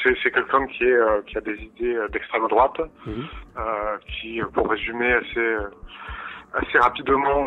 c'est 0.02 0.30
quelqu'un 0.30 0.66
qui 0.66 0.84
est 0.84 0.92
euh, 0.92 1.22
qui 1.26 1.38
a 1.38 1.40
des 1.40 1.56
idées 1.56 1.94
euh, 1.94 2.08
d'extrême 2.08 2.46
droite, 2.48 2.80
euh, 3.06 3.96
qui, 4.06 4.40
pour 4.52 4.68
résumer 4.68 5.12
assez 5.12 5.56
assez 6.54 6.78
rapidement, 6.78 7.46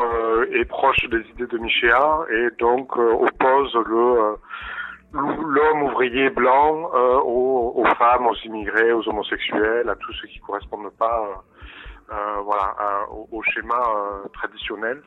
est 0.54 0.66
proche 0.66 1.04
des 1.10 1.22
idées 1.32 1.48
de 1.48 1.58
Michéa 1.58 2.20
et 2.32 2.50
donc 2.60 2.96
oppose 2.98 3.76
le 3.88 4.36
l'homme 5.14 5.84
ouvrier 5.84 6.30
blanc 6.30 6.90
aux, 7.26 7.86
femmes, 7.98 8.28
aux 8.28 8.36
immigrés, 8.46 8.92
aux 8.94 9.08
homosexuels, 9.08 9.90
à 9.90 9.96
tous 9.96 10.14
ceux 10.14 10.28
qui 10.28 10.40
correspondent 10.40 10.94
pas, 10.98 11.44
voilà, 12.44 12.76
au, 13.10 13.42
schéma 13.44 13.82
traditionnel. 14.34 15.02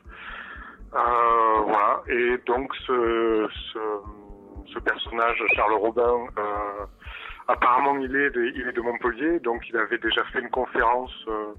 voilà. 0.91 2.01
Et 2.07 2.37
donc 2.45 2.73
ce, 2.85 3.47
ce, 3.73 3.79
ce 4.73 4.79
personnage, 4.79 5.41
Charles 5.55 5.73
Robin, 5.73 6.27
Apparemment, 7.47 7.97
il 7.99 8.15
est, 8.15 8.31
de, 8.31 8.43
il 8.43 8.67
est 8.67 8.71
de 8.71 8.81
Montpellier, 8.81 9.39
donc 9.39 9.69
il 9.69 9.77
avait 9.77 9.99
déjà 9.99 10.23
fait 10.25 10.39
une 10.39 10.49
conférence 10.49 11.13
euh, 11.27 11.53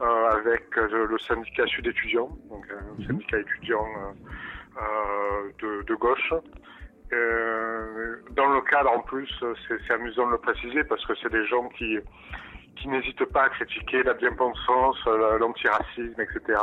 euh, 0.00 0.30
avec 0.30 0.62
euh, 0.78 1.06
le 1.06 1.18
syndicat 1.18 1.66
sud 1.66 1.86
étudiant, 1.86 2.30
donc 2.48 2.64
un 2.70 3.02
mhm. 3.02 3.06
syndicat 3.06 3.38
étudiant 3.38 3.86
de, 5.60 5.82
de, 5.82 5.94
gauche. 5.94 6.32
Dans 7.10 8.48
le 8.48 8.60
cadre, 8.62 8.92
en 8.92 9.00
plus, 9.00 9.28
c'est 9.66 9.92
amusant 9.92 10.26
de 10.26 10.32
le 10.32 10.38
préciser 10.38 10.84
parce 10.84 11.04
que 11.06 11.14
c'est 11.22 11.32
des 11.32 11.46
gens 11.46 11.68
qui 11.70 11.98
qui 12.76 12.88
n'hésitent 12.88 13.26
pas 13.26 13.42
à 13.42 13.48
critiquer 13.50 14.02
la 14.02 14.14
bien-pensance, 14.14 14.96
l'antiracisme, 15.38 16.18
etc. 16.18 16.58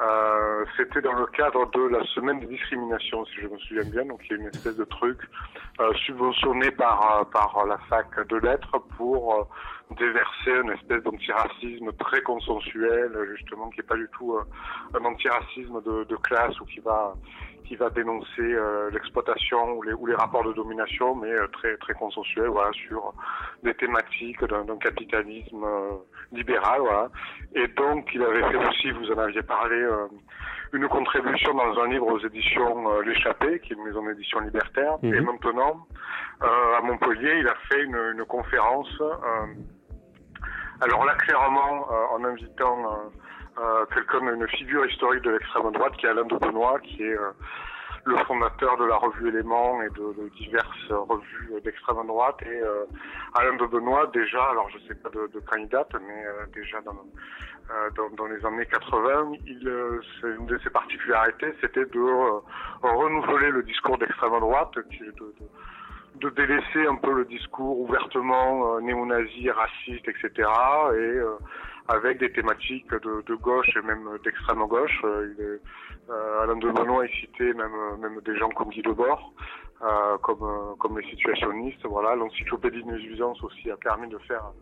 Euh, 0.00 0.64
c'était 0.76 1.02
dans 1.02 1.12
le 1.12 1.26
cadre 1.26 1.70
de 1.72 1.88
la 1.88 2.02
semaine 2.06 2.40
de 2.40 2.46
discrimination, 2.46 3.24
si 3.26 3.42
je 3.42 3.48
me 3.48 3.58
souviens 3.58 3.84
bien. 3.84 4.04
Donc 4.06 4.20
il 4.24 4.30
y 4.30 4.38
a 4.38 4.42
une 4.42 4.48
espèce 4.48 4.76
de 4.76 4.84
truc 4.84 5.18
euh, 5.78 5.92
subventionné 6.06 6.70
par 6.70 7.20
euh, 7.20 7.24
par 7.24 7.66
la 7.66 7.76
fac 7.90 8.26
de 8.28 8.36
lettres 8.36 8.78
pour 8.96 9.34
euh, 9.34 9.44
déverser 9.98 10.52
une 10.62 10.70
espèce 10.70 11.02
d'antiracisme 11.02 11.92
très 11.98 12.22
consensuel, 12.22 13.12
justement, 13.36 13.70
qui 13.70 13.80
est 13.80 13.84
pas 13.84 13.96
du 13.96 14.08
tout 14.16 14.36
un 14.94 15.04
antiracisme 15.04 15.82
de, 15.82 16.04
de 16.04 16.16
classe 16.16 16.58
ou 16.60 16.64
qui 16.64 16.80
va 16.80 17.14
qui 17.70 17.76
va 17.76 17.88
dénoncer 17.88 18.26
euh, 18.40 18.90
l'exploitation 18.90 19.74
ou 19.74 19.82
les, 19.84 19.92
ou 19.92 20.04
les 20.04 20.16
rapports 20.16 20.42
de 20.42 20.52
domination, 20.52 21.14
mais 21.14 21.30
euh, 21.30 21.46
très 21.52 21.76
très 21.76 21.94
consensuel, 21.94 22.48
voilà, 22.48 22.72
sur 22.72 23.14
des 23.62 23.74
thématiques 23.74 24.44
d'un 24.44 24.76
capitalisme 24.78 25.62
euh, 25.62 25.90
libéral, 26.32 26.80
voilà. 26.80 27.08
Et 27.54 27.68
donc, 27.68 28.10
il 28.12 28.24
avait 28.24 28.42
fait 28.50 28.56
aussi, 28.56 28.90
vous 28.90 29.12
en 29.12 29.18
aviez 29.18 29.42
parlé, 29.42 29.86
une 30.72 30.88
contribution 30.88 31.54
dans 31.54 31.80
un 31.80 31.88
livre 31.88 32.08
aux 32.08 32.18
éditions 32.18 33.00
L'échappée, 33.02 33.60
qui 33.60 33.72
est 33.72 33.76
une 33.76 33.84
maison 33.84 34.04
d'édition 34.04 34.40
libertaire. 34.40 34.98
Et 35.04 35.12
mhm. 35.12 35.26
maintenant, 35.26 35.86
à 36.40 36.80
Montpellier, 36.82 37.38
il 37.38 37.46
a 37.46 37.54
fait 37.68 37.84
une, 37.84 37.98
une 38.14 38.24
conférence. 38.24 39.00
Alors 40.80 41.04
là, 41.04 41.14
clairement, 41.14 41.88
en 42.12 42.24
invitant 42.24 43.12
quelqu'un, 43.92 44.34
une 44.34 44.48
figure 44.48 44.86
historique 44.86 45.22
de 45.22 45.30
l'extrême 45.30 45.70
droite, 45.72 45.96
qui 45.98 46.06
est 46.06 46.08
Alain 46.08 46.24
de 46.24 46.36
Benoît, 46.36 46.78
qui 46.80 47.02
est 47.02 47.16
le 48.04 48.16
fondateur 48.24 48.76
de 48.78 48.84
la 48.84 48.96
revue 48.96 49.28
Éléments 49.28 49.82
et 49.82 49.90
de, 49.90 50.28
diverses 50.36 50.90
revues 50.90 51.60
d'extrême 51.62 52.06
droite. 52.06 52.36
Et 52.42 52.60
euh, 52.60 52.84
Alain 53.34 53.56
de 53.56 53.66
Benoît, 53.66 54.06
déjà, 54.12 54.42
alors 54.50 54.68
je 54.70 54.78
sais 54.88 54.94
pas 54.94 55.10
de, 55.10 55.30
de 55.32 55.40
quand 55.40 55.56
il 55.58 55.68
date, 55.68 55.94
mais 56.06 56.26
euh, 56.26 56.46
déjà 56.54 56.80
dans, 56.80 56.92
euh, 56.92 57.90
dans, 57.96 58.10
dans, 58.10 58.26
les 58.26 58.44
années 58.44 58.66
80, 58.66 59.32
il, 59.46 59.68
euh, 59.68 60.00
une 60.24 60.46
de 60.46 60.58
ses 60.58 60.70
particularités, 60.70 61.54
c'était 61.60 61.84
de 61.84 62.40
renouveler 62.82 63.50
le 63.50 63.62
discours 63.62 63.98
d'extrême 63.98 64.38
droite, 64.40 64.70
est 64.76 65.18
de, 65.18 65.34
de 66.16 66.28
délaisser 66.30 66.86
un 66.86 66.96
peu 66.96 67.12
le 67.12 67.24
discours 67.24 67.80
ouvertement 67.80 68.76
euh, 68.76 68.80
néo-nazi, 68.80 69.50
raciste, 69.50 70.08
etc. 70.08 70.30
Et 70.38 70.98
euh, 70.98 71.36
avec 71.90 72.18
des 72.18 72.30
thématiques 72.30 72.88
de, 72.90 73.22
de 73.26 73.34
gauche 73.34 73.68
et 73.76 73.82
même 73.82 74.08
d'extrême 74.24 74.64
gauche. 74.66 75.00
Euh, 75.04 75.58
euh, 76.08 76.42
Alain 76.42 76.56
de 76.56 76.70
Benoît 76.70 77.04
est 77.04 77.14
cité 77.20 77.52
même, 77.52 77.72
même 78.00 78.20
des 78.24 78.36
gens 78.36 78.48
comme 78.50 78.68
Guy 78.70 78.82
Debord, 78.82 79.32
euh, 79.82 80.16
comme, 80.18 80.76
comme 80.78 80.98
les 80.98 81.08
situationnistes. 81.10 81.84
Voilà, 81.84 82.14
l'encyclopédie 82.14 82.82
de 82.82 82.92
nuisance 82.92 83.42
aussi 83.42 83.70
a 83.70 83.76
permis 83.76 84.08
de 84.08 84.18
faire 84.18 84.52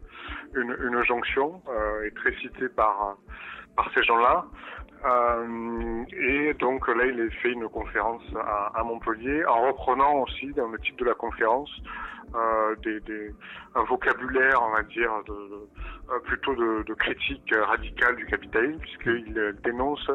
une, 0.54 0.74
une 0.82 1.02
jonction, 1.04 1.62
est 2.04 2.16
très 2.16 2.34
cité 2.36 2.68
par, 2.68 3.16
par 3.78 3.88
ces 3.94 4.02
gens-là. 4.02 4.44
Euh, 5.04 6.04
et 6.10 6.54
donc 6.54 6.88
là, 6.88 7.06
il 7.06 7.20
a 7.20 7.30
fait 7.40 7.52
une 7.52 7.68
conférence 7.68 8.22
à, 8.34 8.72
à, 8.74 8.82
Montpellier 8.82 9.44
en 9.46 9.68
reprenant 9.68 10.14
aussi 10.22 10.52
dans 10.54 10.66
le 10.66 10.78
titre 10.80 10.96
de 10.96 11.04
la 11.04 11.14
conférence 11.14 11.70
euh, 12.34 12.74
des, 12.82 13.00
des, 13.00 13.34
un 13.74 13.84
vocabulaire, 13.84 14.60
on 14.62 14.72
va 14.72 14.82
dire, 14.82 15.10
de, 15.26 15.32
euh, 15.32 16.18
plutôt 16.24 16.54
de, 16.54 16.82
de, 16.84 16.94
critique 16.94 17.54
radicale 17.54 18.16
du 18.16 18.26
capitalisme, 18.26 18.78
puisqu'il 18.80 19.54
dénonce 19.64 20.10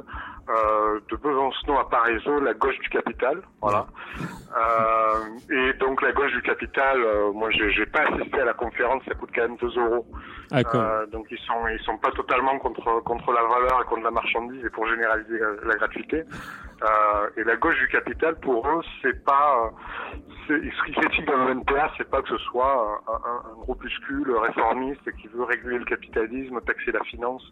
euh, 0.50 1.00
de 1.10 1.16
Besançon 1.16 1.78
à 1.78 1.90
Parisot 1.90 2.40
la 2.42 2.54
gauche 2.54 2.78
du 2.80 2.90
capital. 2.90 3.42
Voilà. 3.62 3.88
Euh, 4.20 5.40
et 5.50 5.74
donc 5.80 6.02
la 6.02 6.12
gauche 6.12 6.32
du 6.34 6.42
capital, 6.42 7.02
euh, 7.02 7.32
moi 7.32 7.50
j'ai 7.52 7.86
pas 7.86 8.02
assisté 8.02 8.42
à 8.42 8.46
la 8.46 8.54
conférence, 8.54 9.02
ça 9.08 9.16
coûte 9.16 9.30
quand 9.34 9.44
même 9.44 9.58
2 9.58 9.80
euros. 9.80 10.06
Euh, 10.54 11.06
donc 11.08 11.28
ils 11.32 11.40
sont 11.40 11.68
ils 11.68 11.80
sont 11.84 11.98
pas 11.98 12.12
totalement 12.12 12.60
contre 12.60 13.02
contre 13.04 13.32
la 13.32 13.42
valeur 13.42 13.82
et 13.82 13.86
contre 13.86 14.04
la 14.04 14.12
marchandise 14.12 14.64
et 14.66 14.70
pour 14.70 14.88
généraliser 14.88 15.40
la, 15.64 15.76
gratuité. 15.76 16.24
Euh, 16.84 17.30
et 17.38 17.44
la 17.44 17.56
gauche 17.56 17.80
du 17.80 17.88
capital, 17.88 18.36
pour 18.40 18.68
eux, 18.68 18.82
c'est 19.02 19.24
pas 19.24 19.72
ce 20.48 20.54
qu'ils 20.54 20.96
critiquent 20.96 21.26
dans 21.26 21.46
le 21.46 21.52
NPA, 21.52 21.92
c'est 21.98 22.10
pas 22.10 22.22
que 22.22 22.30
ce 22.30 22.38
soit 22.38 23.02
un, 23.08 23.14
un, 23.14 23.16
un, 23.16 23.56
groupuscule 23.62 24.36
réformiste 24.36 25.10
qui 25.22 25.28
veut 25.30 25.44
réguler 25.44 25.80
le 25.80 25.86
capitalisme, 25.86 26.60
taxer 26.62 26.92
la 26.92 27.04
finance, 27.06 27.44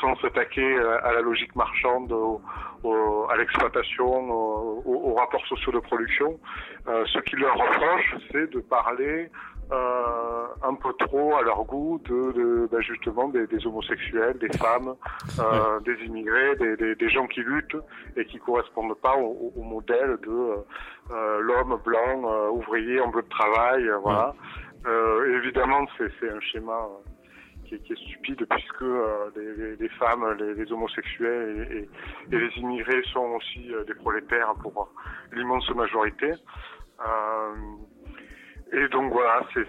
sans 0.00 0.14
s'attaquer 0.16 0.78
à 1.02 1.12
la 1.12 1.22
logique 1.22 1.56
marchande, 1.56 2.12
au, 2.12 2.42
à 3.30 3.36
l'exploitation, 3.36 4.30
aux, 4.30 5.14
rapports 5.14 5.46
sociaux 5.46 5.72
de 5.72 5.80
production. 5.80 6.38
Euh, 6.88 7.04
ce 7.06 7.18
qu'ils 7.20 7.38
leur 7.38 7.56
reprochent, 7.56 8.16
c'est 8.30 8.50
de 8.52 8.60
parler 8.60 9.30
euh, 9.72 10.46
un 10.62 10.74
peu 10.74 10.92
trop 10.94 11.34
à 11.34 11.42
leur 11.42 11.64
goût 11.64 12.00
de, 12.04 12.32
de 12.32 12.68
ben 12.70 12.80
justement 12.80 13.28
des, 13.28 13.46
des, 13.48 13.66
homosexuels, 13.66 14.38
des 14.38 14.56
femmes, 14.56 14.94
euh, 15.40 15.80
des 15.80 15.96
immigrés, 16.04 16.54
des, 16.56 16.76
des, 16.76 16.94
des, 16.94 17.08
gens 17.08 17.26
qui 17.26 17.40
luttent 17.40 17.76
et 18.16 18.24
qui 18.26 18.38
correspondent 18.38 18.94
pas 18.94 19.16
au, 19.16 19.52
au 19.56 19.62
modèle 19.62 20.18
de 20.22 20.54
euh, 21.10 21.40
l'homme 21.40 21.80
blanc 21.84 22.22
euh, 22.24 22.50
ouvrier 22.50 23.00
en 23.00 23.08
bleu 23.08 23.22
de 23.22 23.28
travail, 23.28 23.90
voilà. 24.02 24.34
Euh, 24.86 25.38
évidemment, 25.38 25.84
c'est 25.98 26.30
un 26.30 26.40
schéma 26.40 26.86
qui 27.64 27.74
est, 27.74 27.78
qui 27.80 27.92
est, 27.92 27.96
stupide 27.96 28.46
puisque 28.48 28.84
les, 29.34 29.76
les, 29.76 29.88
femmes, 29.98 30.24
les, 30.38 30.54
les 30.54 30.72
homosexuels 30.72 31.66
et, 31.70 31.76
et, 31.76 31.88
et, 32.36 32.38
les 32.38 32.52
immigrés 32.58 33.02
sont 33.12 33.34
aussi 33.36 33.72
des 33.84 33.94
prolétaires 33.94 34.54
pour 34.62 34.92
l'immense 35.32 35.68
majorité. 35.70 36.34
Euh, 38.72 38.84
et 38.84 38.88
donc 38.88 39.12
voilà, 39.12 39.42
c'est 39.52 39.66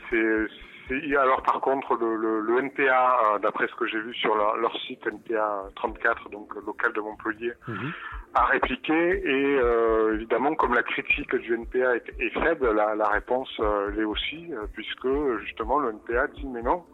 alors 1.20 1.42
par 1.44 1.60
contre 1.62 1.96
le, 1.96 2.16
le, 2.16 2.40
le 2.42 2.60
NPA, 2.60 3.20
euh, 3.36 3.40
d'après 3.40 3.68
ce 3.68 3.76
que 3.76 3.86
j'ai 3.88 4.00
vu 4.00 4.14
sur 4.16 4.36
leur, 4.36 4.56
leur, 4.58 4.76
site 4.82 5.06
NPA 5.06 5.66
34, 5.76 6.30
donc 6.30 6.54
local 6.66 6.94
de 6.94 7.02
Montpellier, 7.02 7.54
mhm. 7.68 7.92
a 8.36 8.46
répliqué 8.46 8.94
et 8.94 9.60
euh, 9.60 10.16
évidemment 10.16 10.56
comme 10.56 10.74
la 10.74 10.84
critique 10.84 11.36
du 11.36 11.54
NPA 11.56 11.98
est, 11.98 12.10
est 12.20 12.30
faible, 12.30 12.72
la, 12.74 12.96
la 12.96 13.08
réponse 13.10 13.50
euh, 13.60 13.92
l'est 13.92 14.04
aussi 14.04 14.54
euh, 14.54 14.66
puisque 14.74 15.08
justement 15.46 15.80
le 15.80 15.92
NPA 15.92 16.28
dit 16.28 16.48
mais 16.48 16.62
non, 16.62 16.86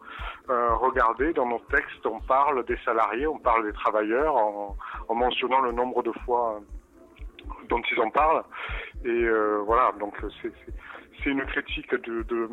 euh, 0.50 0.74
regardez 0.74 1.32
dans 1.32 1.46
nos 1.46 1.60
textes 1.70 2.04
on 2.04 2.20
parle 2.20 2.64
des 2.64 2.78
salariés, 2.84 3.26
on 3.26 3.38
parle 3.38 3.64
des 3.64 3.72
travailleurs 3.72 4.34
en, 4.36 4.76
en 5.08 5.14
mentionnant 5.14 5.60
le 5.60 5.72
nombre 5.72 6.02
de 6.02 6.12
fois 6.24 6.60
dont 7.68 7.82
ils 7.90 8.00
en 8.00 8.10
parlent 8.10 8.42
et 9.04 9.28
voilà 9.66 9.92
donc 10.00 10.14
c'est 10.42 10.52
c'est 11.22 11.30
une 11.30 11.42
critique 11.42 11.90
de, 11.90 12.22
de, 12.22 12.48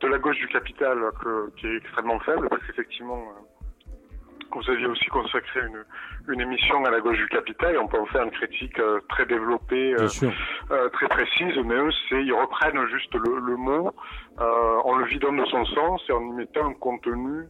de, 0.00 0.06
la 0.08 0.18
gauche 0.18 0.36
du 0.38 0.48
capital 0.48 0.98
que, 1.22 1.50
qui 1.56 1.66
est 1.66 1.76
extrêmement 1.76 2.18
faible, 2.20 2.48
parce 2.48 2.62
qu'effectivement, 2.66 3.18
euh, 3.18 4.48
vous 4.52 4.70
aviez 4.70 4.86
aussi 4.86 5.06
consacré 5.06 5.60
une, 5.60 6.32
une 6.32 6.40
émission 6.40 6.84
à 6.84 6.90
la 6.90 7.00
gauche 7.00 7.18
du 7.18 7.28
capital, 7.28 7.74
et 7.74 7.78
on 7.78 7.88
peut 7.88 8.00
en 8.00 8.06
faire 8.06 8.22
une 8.24 8.30
critique 8.30 8.78
euh, 8.78 9.00
très 9.08 9.26
développée, 9.26 9.94
euh, 9.94 10.88
très 10.90 11.08
précise, 11.08 11.56
mais 11.64 11.74
eux, 11.74 11.90
c'est 12.08 12.22
ils 12.22 12.32
reprennent 12.32 12.86
juste 12.88 13.14
le, 13.14 13.38
le 13.40 13.56
mot 13.56 13.90
en 14.38 14.96
le 14.96 15.06
vidant 15.06 15.32
de 15.32 15.44
son 15.46 15.64
sens 15.66 16.02
et 16.08 16.12
en 16.12 16.20
y 16.20 16.32
mettant 16.32 16.66
un 16.66 16.74
contenu 16.74 17.44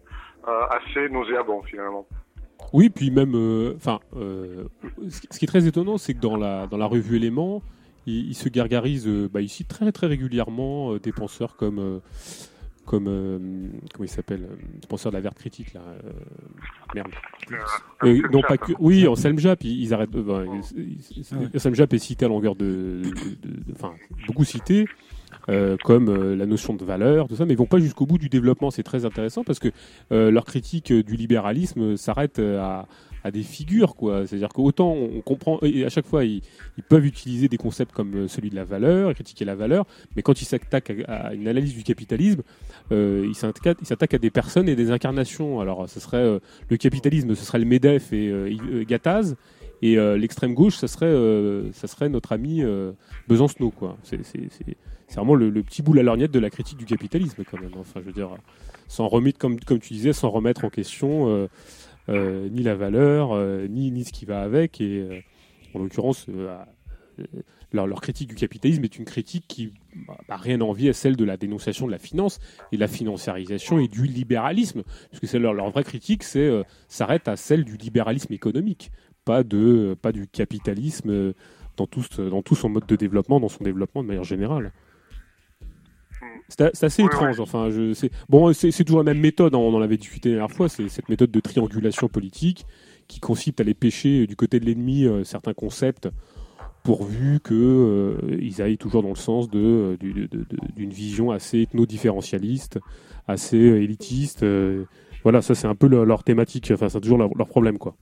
assez 0.70 1.08
nauséabond 1.08 1.62
finalement. 1.64 2.06
Oui, 2.72 2.88
puis 2.88 3.10
même, 3.10 3.34
enfin, 3.76 3.98
ce 4.12 5.38
qui 5.38 5.44
est 5.44 5.48
très 5.48 5.66
étonnant, 5.66 5.98
c'est 5.98 6.14
que 6.14 6.20
dans 6.20 6.36
la 6.36 6.68
dans 6.68 6.76
la 6.76 6.86
revue 6.86 7.16
Éléments, 7.16 7.62
il, 8.06 8.34
se 8.34 8.48
gargarise 8.48 9.06
euh, 9.06 9.28
bah, 9.32 9.40
ici 9.40 9.64
très 9.64 9.90
très 9.92 10.06
régulièrement 10.06 10.92
euh, 10.92 11.00
des 11.00 11.12
penseurs 11.12 11.56
comme 11.56 11.78
euh, 11.78 11.98
comme 12.84 13.06
comment 13.92 14.04
il 14.04 14.08
s'appelle 14.08 14.48
des 14.80 14.86
penseurs 14.86 15.10
de 15.10 15.16
la 15.16 15.20
verte 15.20 15.38
critique 15.38 15.74
là 15.74 15.80
merde. 16.94 17.08
Non 18.32 18.42
pas 18.42 18.58
que 18.58 18.72
oui 18.78 19.08
Anselm 19.08 19.40
Japp 19.40 19.64
ils, 19.64 19.82
ils 19.82 19.92
arrêtent 19.92 20.14
Anselm 21.52 21.74
Japp 21.74 21.92
est 21.94 21.98
cité 21.98 22.26
à 22.26 22.28
longueur 22.28 22.54
de 22.54 23.02
enfin 23.72 23.92
beaucoup 24.28 24.44
cité 24.44 24.86
euh, 25.48 25.76
comme 25.84 26.34
la 26.34 26.46
notion 26.46 26.74
de 26.74 26.84
valeur, 26.84 27.28
tout 27.28 27.36
ça, 27.36 27.44
mais 27.44 27.54
ils 27.54 27.58
vont 27.58 27.66
pas 27.66 27.78
jusqu'au 27.78 28.06
bout 28.06 28.18
du 28.18 28.28
développement. 28.28 28.70
C'est 28.70 28.82
très 28.82 29.04
intéressant 29.04 29.44
parce 29.44 29.58
que 29.58 29.68
euh, 30.12 30.30
leur 30.30 30.44
critique 30.44 30.92
du 30.92 31.16
libéralisme 31.16 31.96
s'arrête 31.96 32.38
à, 32.38 32.86
à 33.26 33.30
des 33.30 33.42
figures, 33.42 33.96
quoi. 33.96 34.26
C'est-à-dire 34.26 34.50
qu'autant 34.50 34.92
on 34.92 35.20
comprend, 35.20 35.58
et 35.62 35.84
à 35.84 35.88
chaque 35.88 36.06
fois 36.06 36.24
ils, 36.24 36.42
peuvent 36.88 37.04
utiliser 37.04 37.48
des 37.48 37.56
concepts 37.56 37.92
comme 37.92 38.14
euh, 38.14 38.28
celui 38.28 38.50
de 38.50 38.54
la 38.54 38.64
valeur, 38.64 39.12
critiquer 39.14 39.44
la 39.44 39.56
valeur, 39.56 39.84
mais 40.14 40.22
quand 40.22 40.40
ils 40.40 40.44
s'attaquent 40.44 40.92
à, 41.08 41.34
une 41.34 41.48
analyse 41.48 41.74
du 41.74 41.82
capitalisme, 41.82 42.42
euh, 42.92 43.26
ils 43.26 43.34
s'attaquent 43.34 44.14
à 44.14 44.18
des 44.18 44.30
personnes 44.30 44.68
et 44.68 44.76
des 44.76 44.90
incarnations. 44.92 45.60
Alors, 45.60 45.88
ce 45.88 45.98
serait 45.98 46.18
euh, 46.18 46.38
le 46.70 46.76
capitalisme, 46.76 47.34
ce 47.34 47.44
serait 47.44 47.58
le 47.58 47.64
Medef 47.64 48.12
et 48.12 48.28
euh, 48.28 48.84
Gattaz, 48.84 49.34
et 49.82 49.98
euh, 49.98 50.16
l'extrême 50.16 50.54
gauche, 50.54 50.76
ça 50.76 50.88
serait, 50.88 51.14
ça 51.72 51.86
serait 51.86 52.08
notre 52.08 52.32
ami 52.32 52.62
Besancenot, 53.28 53.70
quoi. 53.70 53.96
C'est 54.02 54.18
vraiment 55.14 55.34
le, 55.34 55.50
petit 55.62 55.82
bout 55.82 55.96
à 55.98 56.02
lorgnette 56.02 56.32
de 56.32 56.40
la 56.40 56.50
critique 56.50 56.78
du 56.78 56.86
capitalisme, 56.86 57.44
quand 57.48 57.60
même. 57.60 57.72
Enfin, 57.78 58.00
je 58.00 58.06
veux 58.06 58.12
dire, 58.12 58.30
sans 58.88 59.08
remettre, 59.08 59.38
comme, 59.38 59.60
comme 59.60 59.78
tu 59.78 59.92
disais, 59.94 60.12
sans 60.12 60.30
remettre 60.30 60.64
en 60.64 60.70
question 60.70 61.48
euh, 62.08 62.48
ni 62.50 62.62
la 62.62 62.76
valeur, 62.76 63.32
euh, 63.32 63.66
ni, 63.66 63.90
ni 63.90 64.04
ce 64.04 64.12
qui 64.12 64.24
va 64.26 64.42
avec. 64.42 64.80
Et 64.80 65.00
euh, 65.00 65.20
en 65.74 65.80
l'occurrence, 65.80 66.26
leur, 67.72 68.00
critique 68.00 68.28
du 68.28 68.34
capitalisme 68.36 68.84
est 68.84 68.96
une 68.96 69.04
critique 69.04 69.44
qui 69.48 69.72
n'a 70.28 70.36
rien 70.36 70.60
envie 70.60 70.88
à 70.88 70.92
celle 70.92 71.16
de 71.16 71.24
la 71.24 71.36
dénonciation 71.36 71.86
de 71.86 71.92
la 71.92 71.98
finance 71.98 72.38
et 72.70 72.76
de 72.76 72.80
la 72.80 72.88
financiarisation 72.88 73.78
et 73.78 73.88
du 73.88 74.06
libéralisme, 74.06 74.82
puisque 75.10 75.26
c'est 75.26 75.38
leur, 75.38 75.52
leur 75.52 75.70
vraie 75.70 75.84
critique, 75.84 76.22
c'est 76.22 76.48
s'arrête 76.88 77.28
à 77.28 77.36
celle 77.36 77.64
du 77.64 77.76
libéralisme 77.76 78.32
économique, 78.32 78.92
pas 79.26 79.42
de 79.42 79.94
pas 80.00 80.12
du 80.12 80.26
capitalisme 80.26 81.34
dans 81.76 81.86
tout, 81.86 82.02
dans 82.18 82.40
tout 82.40 82.54
son 82.54 82.70
mode 82.70 82.86
de 82.86 82.96
développement, 82.96 83.38
dans 83.38 83.50
son 83.50 83.62
développement 83.62 84.02
de 84.02 84.08
manière 84.08 84.24
générale. 84.24 84.72
C'est 86.48 86.84
assez 86.84 87.02
étrange. 87.02 87.40
Enfin, 87.40 87.70
je, 87.70 87.92
c'est 87.92 88.10
bon, 88.28 88.52
c'est 88.52 88.84
toujours 88.84 89.00
la 89.00 89.12
même 89.12 89.20
méthode. 89.20 89.54
Hein, 89.54 89.58
on 89.58 89.74
en 89.74 89.82
avait 89.82 89.96
discuté 89.96 90.30
la 90.30 90.36
dernière 90.36 90.56
fois. 90.56 90.68
C'est 90.68 90.88
cette 90.88 91.08
méthode 91.08 91.30
de 91.30 91.40
triangulation 91.40 92.08
politique 92.08 92.66
qui 93.08 93.20
consiste 93.20 93.60
à 93.60 93.62
aller 93.62 93.74
pêcher 93.74 94.26
du 94.26 94.36
côté 94.36 94.60
de 94.60 94.64
l'ennemi 94.64 95.04
euh, 95.04 95.24
certains 95.24 95.54
concepts 95.54 96.08
pourvu 96.82 97.40
que 97.40 97.54
euh, 97.54 98.62
aillent 98.62 98.78
toujours 98.78 99.02
dans 99.02 99.10
le 99.10 99.16
sens 99.16 99.50
de, 99.50 99.96
d'une 99.98 100.26
de, 100.26 100.46
de, 100.46 100.84
vision 100.86 101.32
assez 101.32 101.62
ethno-différentialiste, 101.62 102.78
assez 103.26 103.58
euh, 103.58 103.82
élitiste. 103.82 104.46
voilà, 105.24 105.42
ça 105.42 105.56
c'est 105.56 105.66
un 105.66 105.74
peu 105.74 105.88
leur, 105.88 106.04
leur 106.04 106.22
thématique. 106.22 106.70
Enfin, 106.72 106.88
c'est 106.88 107.00
toujours 107.00 107.18
leur, 107.18 107.30
leur, 107.36 107.48
problème, 107.48 107.78
quoi. 107.78 107.96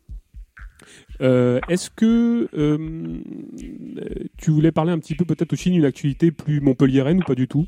Est-ce 1.20 1.90
que 1.90 2.48
tu 4.36 4.50
voulais 4.50 4.72
parler 4.72 4.92
un 4.92 4.98
petit 4.98 5.14
peu 5.14 5.24
peut-être 5.24 5.52
aussi 5.52 5.70
d'une 5.70 5.84
actualité 5.84 6.30
plus 6.30 6.60
montpelliéraine 6.60 7.18
ou 7.18 7.24
pas 7.24 7.34
du 7.34 7.48
tout? 7.48 7.66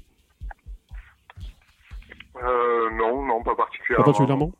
Non, 2.42 3.24
non, 3.24 3.42
pas 3.42 3.54
particulièrement. 3.54 4.04
Pas 4.04 4.10
particulièrement? 4.12 4.52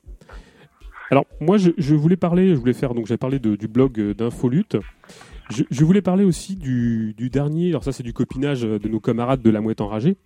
Alors 1.10 1.24
moi 1.40 1.56
je, 1.56 1.94
voulais 1.94 2.16
parler, 2.16 2.50
je 2.50 2.54
voulais 2.56 2.72
faire 2.72 2.94
donc 2.94 3.06
j'ai 3.06 3.16
parlé 3.16 3.38
du 3.38 3.68
blog 3.68 4.00
d'Infolute. 4.12 4.76
Je, 5.50 5.84
voulais 5.84 6.02
parler 6.02 6.24
aussi 6.24 6.56
du, 6.56 7.14
dernier, 7.30 7.68
alors 7.68 7.84
ça 7.84 7.92
c'est 7.92 8.02
du 8.02 8.12
copinage 8.12 8.62
de 8.62 8.88
nos 8.88 8.98
camarades 8.98 9.42
de 9.42 9.50
la 9.50 9.60
Mouette 9.60 9.80
Enragée. 9.80 10.16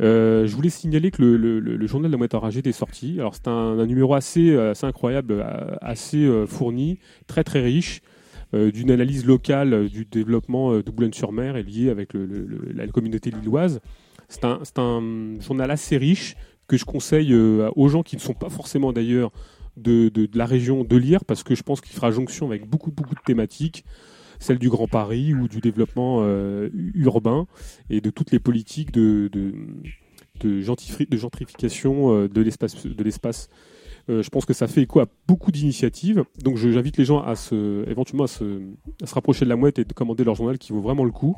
Euh, 0.00 0.46
je 0.46 0.56
voulais 0.56 0.70
signaler 0.70 1.10
que 1.10 1.22
le, 1.22 1.86
journal 1.86 2.10
de 2.10 2.14
la 2.14 2.18
Mouette 2.18 2.34
Enragée 2.34 2.62
est 2.64 2.72
sorti. 2.72 3.16
Alors 3.18 3.34
c'est 3.34 3.48
un, 3.48 3.84
numéro 3.86 4.14
assez, 4.14 4.56
assez 4.56 4.86
incroyable, 4.86 5.44
assez 5.80 6.24
euh, 6.24 6.46
fourni, 6.46 6.98
très 7.26 7.44
très 7.44 7.60
riche, 7.60 8.00
euh, 8.54 8.70
d'une 8.70 8.90
analyse 8.90 9.26
locale 9.26 9.88
du 9.88 10.04
développement 10.04 10.74
de 10.74 10.90
Boulogne-sur-Mer 10.90 11.56
et 11.56 11.62
lié 11.62 11.90
avec 11.90 12.10
la 12.14 12.86
communauté 12.86 13.30
lilloise. 13.30 13.80
C'est 14.28 14.44
un, 14.44 14.60
un, 14.76 15.40
journal 15.40 15.70
assez 15.70 15.96
riche 15.96 16.36
que 16.66 16.76
je 16.76 16.84
conseille 16.84 17.34
aux 17.34 17.88
gens 17.88 18.02
qui 18.02 18.16
ne 18.16 18.20
sont 18.20 18.32
pas 18.32 18.48
forcément 18.48 18.92
d'ailleurs 18.92 19.32
de, 19.76 20.28
la 20.34 20.46
région 20.46 20.84
de 20.84 20.96
lire 20.96 21.24
parce 21.24 21.42
que 21.42 21.54
je 21.54 21.62
pense 21.62 21.80
qu'il 21.80 21.94
fera 21.94 22.10
jonction 22.10 22.46
avec 22.46 22.68
beaucoup, 22.68 22.90
beaucoup 22.90 23.14
de 23.14 23.20
thématiques, 23.24 23.84
celle 24.40 24.58
du 24.58 24.68
Grand 24.68 24.88
Paris 24.88 25.34
ou 25.34 25.46
du 25.46 25.60
développement 25.60 26.20
euh, 26.22 26.70
urbain 26.94 27.46
et 27.90 28.00
de 28.00 28.10
toutes 28.10 28.32
les 28.32 28.40
politiques 28.40 28.90
de, 28.90 29.30
gentrification 30.42 32.14
euh, 32.14 32.28
de 32.28 32.42
l'espace. 33.02 33.48
Euh, 34.08 34.22
je 34.22 34.30
pense 34.30 34.46
que 34.46 34.54
ça 34.54 34.66
fait 34.66 34.82
écho 34.82 34.98
à 34.98 35.06
beaucoup 35.28 35.52
d'initiatives. 35.52 36.24
Donc 36.42 36.56
j'invite 36.56 36.96
les 36.96 37.04
gens 37.04 37.20
à 37.22 37.36
se, 37.36 37.88
éventuellement 37.88 38.24
à 38.24 38.28
se, 38.28 38.62
rapprocher 39.12 39.44
de 39.44 39.50
la 39.50 39.56
mouette 39.56 39.78
et 39.78 39.84
de 39.84 39.92
commander 39.92 40.24
leur 40.24 40.34
journal 40.34 40.58
qui 40.58 40.72
vaut 40.72 40.80
vraiment 40.80 41.04
le 41.04 41.12
coup. 41.12 41.36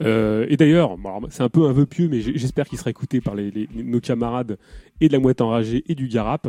et 0.00 0.56
d'ailleurs, 0.56 0.96
c'est 1.30 1.42
un 1.42 1.48
peu 1.48 1.66
un 1.66 1.72
vœu 1.72 1.86
pieux, 1.86 2.08
mais 2.08 2.20
j'espère 2.20 2.66
qu'il 2.66 2.78
sera 2.78 2.90
écouté 2.90 3.20
par 3.20 3.34
nos 3.74 4.00
camarades 4.00 4.58
et 5.00 5.08
de 5.08 5.12
la 5.12 5.18
mouette 5.18 5.42
enragée 5.42 5.84
et 5.86 5.94
du 5.94 6.08
Garap. 6.08 6.48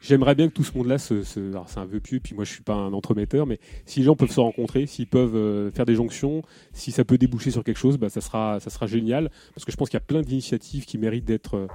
J'aimerais 0.00 0.34
bien 0.34 0.48
que 0.48 0.52
tout 0.52 0.64
ce 0.64 0.76
monde-là 0.76 0.98
se, 0.98 1.48
Alors, 1.50 1.68
c'est 1.68 1.78
un 1.78 1.86
vœu 1.86 2.00
pieux, 2.00 2.20
puis 2.20 2.34
moi 2.34 2.44
je 2.44 2.52
suis 2.52 2.62
pas 2.62 2.74
un 2.74 2.92
entremetteur, 2.92 3.46
mais 3.46 3.58
si 3.86 4.00
les 4.00 4.06
gens 4.06 4.14
peuvent 4.14 4.30
se 4.30 4.40
rencontrer, 4.40 4.86
s'ils 4.86 5.06
peuvent 5.06 5.34
euh, 5.34 5.70
faire 5.72 5.86
des 5.86 5.94
jonctions, 5.94 6.42
si 6.72 6.92
ça 6.92 7.04
peut 7.04 7.18
déboucher 7.18 7.50
sur 7.50 7.64
quelque 7.64 7.78
chose, 7.78 7.98
bah, 7.98 8.08
ça 8.08 8.20
sera, 8.20 8.60
ça 8.60 8.70
sera 8.70 8.86
génial, 8.86 9.30
parce 9.54 9.64
que 9.64 9.72
je 9.72 9.76
pense 9.76 9.88
qu'il 9.88 9.96
y 9.96 10.02
a 10.02 10.06
plein 10.06 10.22
d'initiatives 10.22 10.84
qui 10.84 10.98
méritent 10.98 11.24
d'être, 11.24 11.56
euh, 11.56 11.66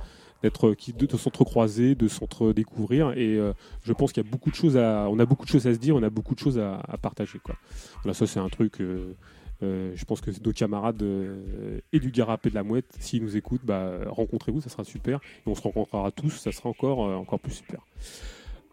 d'être, 0.44 0.74
qui, 0.74 0.94
de, 0.94 1.18
s'entrecroiser, 1.18 1.96
de 1.96 2.08
s'entre-découvrir, 2.08 3.12
et 3.18 3.38
euh, 3.38 3.54
je 3.84 3.94
pense 3.94 4.12
qu'il 4.12 4.24
y 4.24 4.28
a 4.28 4.30
beaucoup 4.30 4.50
de 4.50 4.56
choses 4.56 4.78
à, 4.78 5.08
on 5.10 5.20
a 5.20 5.26
beaucoup 5.26 5.46
de 5.46 5.52
choses 5.52 5.68
à 5.68 5.74
se 5.74 5.80
dire, 5.80 5.96
on 5.96 6.04
a 6.04 6.10
beaucoup 6.10 6.36
de 6.36 6.40
choses 6.40 6.60
à, 6.60 6.80
à 6.88 6.98
partager, 6.98 7.40
quoi. 7.40 7.56
Voilà, 8.04 8.14
ça 8.14 8.28
c'est 8.28 8.40
un 8.40 8.50
truc. 8.50 8.82
Euh, 8.82 9.14
je 9.62 10.06
pense 10.06 10.22
que 10.22 10.32
nos 10.44 10.54
camarades 10.54 11.02
euh, 11.04 11.80
et 11.94 12.00
du 12.00 12.12
Garap 12.12 12.46
et 12.46 12.50
de 12.50 12.56
la 12.56 12.64
Mouette, 12.64 12.96
s'ils 13.00 13.24
nous 13.24 13.38
écoutent, 13.38 13.64
bah, 13.64 13.92
rencontrez-vous, 14.08 14.62
ça 14.62 14.70
sera 14.70 14.84
super. 14.84 15.20
Et 15.46 15.50
on 15.50 15.56
se 15.56 15.62
rencontrera 15.62 16.12
tous, 16.12 16.32
ça 16.32 16.52
sera 16.52 16.70
encore, 16.70 17.06
euh, 17.06 17.16
encore 17.16 17.40
plus 17.40 17.54
super. 17.54 17.80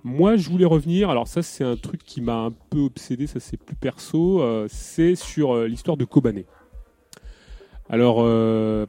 Moi, 0.04 0.36
je 0.36 0.48
voulais 0.48 0.64
revenir, 0.64 1.10
alors 1.10 1.26
ça 1.26 1.42
c'est 1.42 1.64
un 1.64 1.76
truc 1.76 2.02
qui 2.04 2.20
m'a 2.20 2.36
un 2.36 2.52
peu 2.70 2.78
obsédé, 2.78 3.26
ça 3.26 3.40
c'est 3.40 3.56
plus 3.56 3.74
perso, 3.74 4.42
c'est 4.68 5.16
sur 5.16 5.64
l'histoire 5.64 5.96
de 5.96 6.04
Kobané. 6.04 6.46
Alors, 7.90 8.18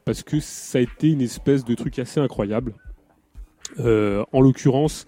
parce 0.04 0.22
que 0.22 0.38
ça 0.38 0.78
a 0.78 0.80
été 0.80 1.10
une 1.10 1.20
espèce 1.20 1.64
de 1.64 1.74
truc 1.74 1.98
assez 1.98 2.20
incroyable. 2.20 2.74
en 3.76 4.40
l'occurrence, 4.40 5.06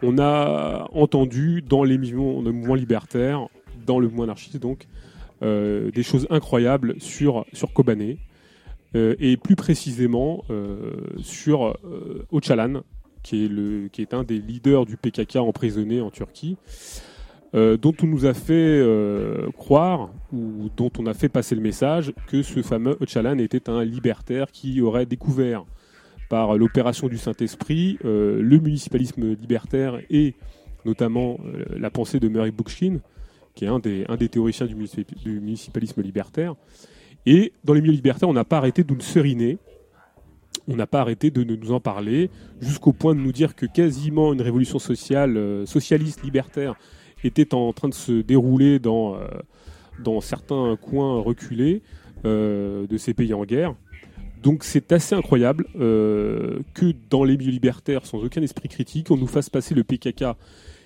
on 0.00 0.18
a 0.20 0.88
entendu 0.92 1.60
dans 1.60 1.82
les 1.82 1.98
mouvements 1.98 2.76
libertaires, 2.76 3.48
dans 3.84 3.98
le 3.98 4.06
mouvement 4.06 4.22
anarchiste 4.24 4.58
donc, 4.58 4.86
euh, 4.86 5.11
des 5.42 6.02
choses 6.02 6.26
incroyables 6.30 6.94
sur, 7.00 7.44
Kobané, 7.74 8.18
euh, 8.94 9.14
et 9.18 9.36
plus 9.36 9.56
précisément 9.56 10.44
euh, 10.50 10.92
sur 11.18 11.78
Öcalan, 12.32 12.82
qui 13.22 13.44
est, 13.44 13.48
le, 13.48 13.88
qui 13.88 14.02
est 14.02 14.14
un 14.14 14.22
des 14.22 14.38
leaders 14.38 14.84
du 14.84 14.96
PKK 14.96 15.36
emprisonné 15.36 16.00
en 16.00 16.10
Turquie, 16.10 16.56
dont 17.54 17.94
on 18.02 18.06
nous 18.06 18.24
a 18.24 18.32
fait 18.32 18.82
croire, 19.58 20.08
ou 20.32 20.70
dont 20.74 20.90
on 20.98 21.04
a 21.04 21.12
fait 21.12 21.28
passer 21.28 21.54
le 21.54 21.60
message, 21.60 22.14
que 22.26 22.42
ce 22.42 22.62
fameux 22.62 22.96
Öcalan 23.00 23.38
était 23.38 23.68
un 23.68 23.84
libertaire 23.84 24.50
qui 24.50 24.80
aurait 24.80 25.04
découvert 25.04 25.64
par 26.30 26.56
l'opération 26.56 27.08
du 27.08 27.18
Saint-Esprit 27.18 27.98
le 28.02 28.58
municipalisme 28.58 29.34
libertaire 29.34 30.00
et 30.08 30.34
notamment 30.86 31.38
la 31.76 31.90
pensée 31.90 32.18
de 32.20 32.28
Murray 32.28 32.50
Bookchin, 32.50 33.00
qui 33.54 33.64
est 33.64 33.68
un 33.68 33.78
des, 33.78 34.04
un 34.08 34.16
des 34.16 34.28
théoriciens 34.28 34.66
du, 34.66 34.74
municipalisme 35.26 36.02
libertaire. 36.02 36.54
Et 37.26 37.52
dans 37.64 37.74
les 37.74 37.80
milieux 37.80 37.94
libertaires, 37.94 38.28
on 38.28 38.32
n'a 38.34 38.44
pas 38.44 38.58
arrêté 38.58 38.82
de 38.82 38.92
nous 38.92 39.00
seriner, 39.00 39.58
on 40.68 40.76
n'a 40.76 40.86
pas 40.86 41.00
arrêté 41.00 41.30
de 41.30 41.44
nous 41.44 41.72
en 41.72 41.80
parler, 41.80 42.30
jusqu'au 42.60 42.92
point 42.92 43.14
de 43.14 43.20
nous 43.20 43.32
dire 43.32 43.54
que 43.54 43.66
quasiment 43.66 44.32
une 44.32 44.42
révolution 44.42 44.78
sociale, 44.78 45.36
euh, 45.36 45.66
socialiste, 45.66 46.22
libertaire, 46.22 46.74
était 47.24 47.54
en 47.54 47.72
train 47.72 47.88
de 47.88 47.94
se 47.94 48.12
dérouler 48.12 48.78
dans, 48.78 49.14
euh, 49.14 49.28
dans 50.02 50.20
certains 50.20 50.76
coins 50.80 51.20
reculés 51.20 51.82
euh, 52.24 52.86
de 52.86 52.96
ces 52.96 53.14
pays 53.14 53.34
en 53.34 53.44
guerre. 53.44 53.74
Donc 54.42 54.64
c'est 54.64 54.90
assez 54.90 55.14
incroyable 55.14 55.66
que 55.72 56.92
dans 57.10 57.22
les 57.22 57.36
milieux 57.36 57.52
libertaires, 57.52 58.04
sans 58.04 58.24
aucun 58.24 58.42
esprit 58.42 58.68
critique, 58.68 59.12
on 59.12 59.16
nous 59.16 59.28
fasse 59.28 59.48
passer 59.48 59.72
le 59.72 59.84
PKK 59.84 60.24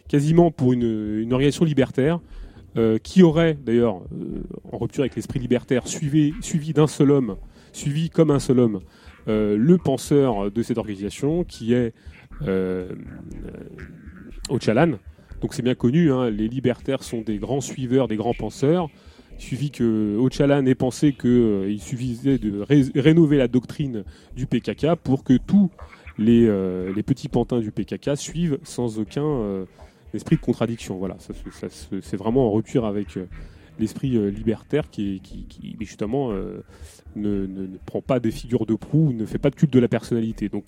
quasiment 0.09 0.51
pour 0.51 0.75
une, 0.75 1.21
une 1.23 1.33
organisation 1.33 1.65
libertaire, 1.65 2.21
euh, 2.77 2.99
qui 2.99 3.23
aurait 3.23 3.55
d'ailleurs, 3.55 4.03
euh, 4.12 4.43
en 4.71 4.77
rupture 4.77 5.01
avec 5.01 5.17
l'esprit 5.17 5.39
libertaire, 5.39 5.89
suivi, 5.89 6.35
suivi 6.43 6.75
d'un 6.75 6.87
seul 6.87 7.11
homme, 7.11 7.37
suivi 7.73 8.11
comme 8.11 8.31
un 8.31 8.39
seul 8.39 8.59
homme, 8.59 8.81
euh, 9.29 9.57
le 9.57 9.79
penseur 9.79 10.51
de 10.51 10.62
cette 10.62 10.77
organisation, 10.77 11.43
qui 11.45 11.73
est 11.73 11.95
Ocalan. 14.51 14.99
Donc 15.41 15.55
c'est 15.55 15.62
bien 15.62 15.75
connu, 15.75 16.12
hein, 16.12 16.29
les 16.29 16.49
libertaires 16.49 17.03
sont 17.03 17.23
des 17.23 17.39
grands 17.39 17.62
suiveurs, 17.62 18.09
des 18.09 18.17
grands 18.17 18.35
penseurs. 18.35 18.91
Il 19.39 19.43
suffit 19.43 19.71
que 19.71 20.19
Ocalan 20.19 20.67
ait 20.67 20.75
pensé 20.75 21.15
qu'il 21.15 21.81
suffisait 21.81 22.37
de 22.37 22.62
rénover 23.01 23.39
la 23.39 23.49
doctrine 23.49 24.05
du 24.35 24.47
PKK 24.47 24.97
pour 25.03 25.25
que 25.25 25.39
tous 25.39 25.71
les, 26.19 26.47
les 26.95 27.03
petits 27.03 27.29
pantins 27.29 27.61
du 27.61 27.71
PKK 27.73 28.17
suivent 28.17 28.59
sans 28.65 28.99
aucun 28.99 29.67
esprit 30.14 30.37
de 30.37 30.40
contradiction. 30.40 30.97
Voilà, 30.97 31.16
c'est 31.21 32.16
vraiment 32.16 32.49
en 32.49 32.53
rupture 32.53 32.85
avec 32.85 33.16
euh, 33.16 33.27
l'esprit 33.79 34.16
euh, 34.16 34.29
libertaire 34.29 34.90
qui, 34.90 35.21
justement 35.81 36.33
euh, 36.33 36.62
ne, 37.16 37.66
prend 37.85 38.01
pas 38.01 38.21
des 38.21 38.31
figures 38.31 38.66
de 38.66 38.75
proue, 38.75 39.12
ne 39.12 39.27
fait 39.27 39.38
pas 39.38 39.51
de 39.51 39.57
culte 39.57 39.73
de 39.73 39.81
la 39.81 39.88
personnalité. 39.88 40.49
Donc 40.49 40.66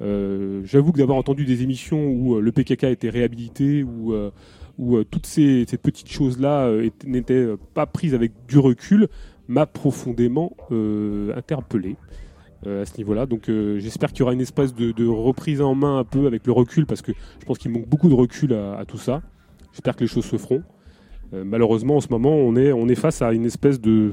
j'avoue 0.00 0.92
que 0.92 0.98
d'avoir 0.98 1.18
entendu 1.18 1.44
des 1.44 1.62
émissions 1.62 2.06
où 2.06 2.38
le 2.40 2.52
PKK 2.52 2.84
était 2.84 3.08
réhabilité, 3.08 3.82
où, 3.82 4.14
où 4.78 5.04
toutes 5.04 5.26
ces, 5.26 5.64
petites 5.82 6.10
choses-là 6.10 6.70
n'étaient 7.06 7.46
pas 7.72 7.86
prises 7.86 8.14
avec 8.14 8.32
du 8.46 8.58
recul, 8.58 9.08
m'a 9.48 9.64
profondément 9.64 10.54
interpellé. 11.34 11.96
Euh, 12.66 12.82
à 12.82 12.84
ce 12.84 12.96
niveau-là. 12.98 13.26
Donc 13.26 13.48
euh, 13.48 13.78
j'espère 13.78 14.10
qu'il 14.10 14.20
y 14.20 14.22
aura 14.22 14.32
une 14.32 14.40
espèce 14.40 14.74
de, 14.74 15.06
reprise 15.06 15.60
en 15.60 15.76
main 15.76 15.98
un 15.98 16.04
peu 16.04 16.26
avec 16.26 16.46
le 16.46 16.52
recul, 16.52 16.84
parce 16.84 17.00
que 17.00 17.12
je 17.38 17.44
pense 17.44 17.58
qu'il 17.58 17.70
manque 17.70 17.86
beaucoup 17.86 18.08
de 18.08 18.14
recul 18.14 18.54
à, 18.54 18.84
tout 18.86 18.98
ça. 18.98 19.22
J'espère 19.72 19.94
que 19.94 20.00
les 20.00 20.08
choses 20.08 20.24
se 20.24 20.36
feront. 20.36 20.64
Euh, 21.32 21.44
malheureusement, 21.44 21.96
en 21.96 22.00
ce 22.00 22.08
moment, 22.10 22.34
on 22.34 22.56
est, 22.56 22.94
face 22.96 23.22
à 23.22 23.32
une 23.32 23.44
espèce 23.44 23.80
de, 23.80 24.10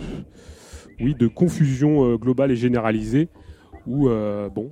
oui, 0.99 1.15
de 1.15 1.27
confusion 1.27 2.15
globale 2.15 2.51
et 2.51 2.55
généralisée, 2.55 3.29
où 3.87 4.07
bon, 4.07 4.71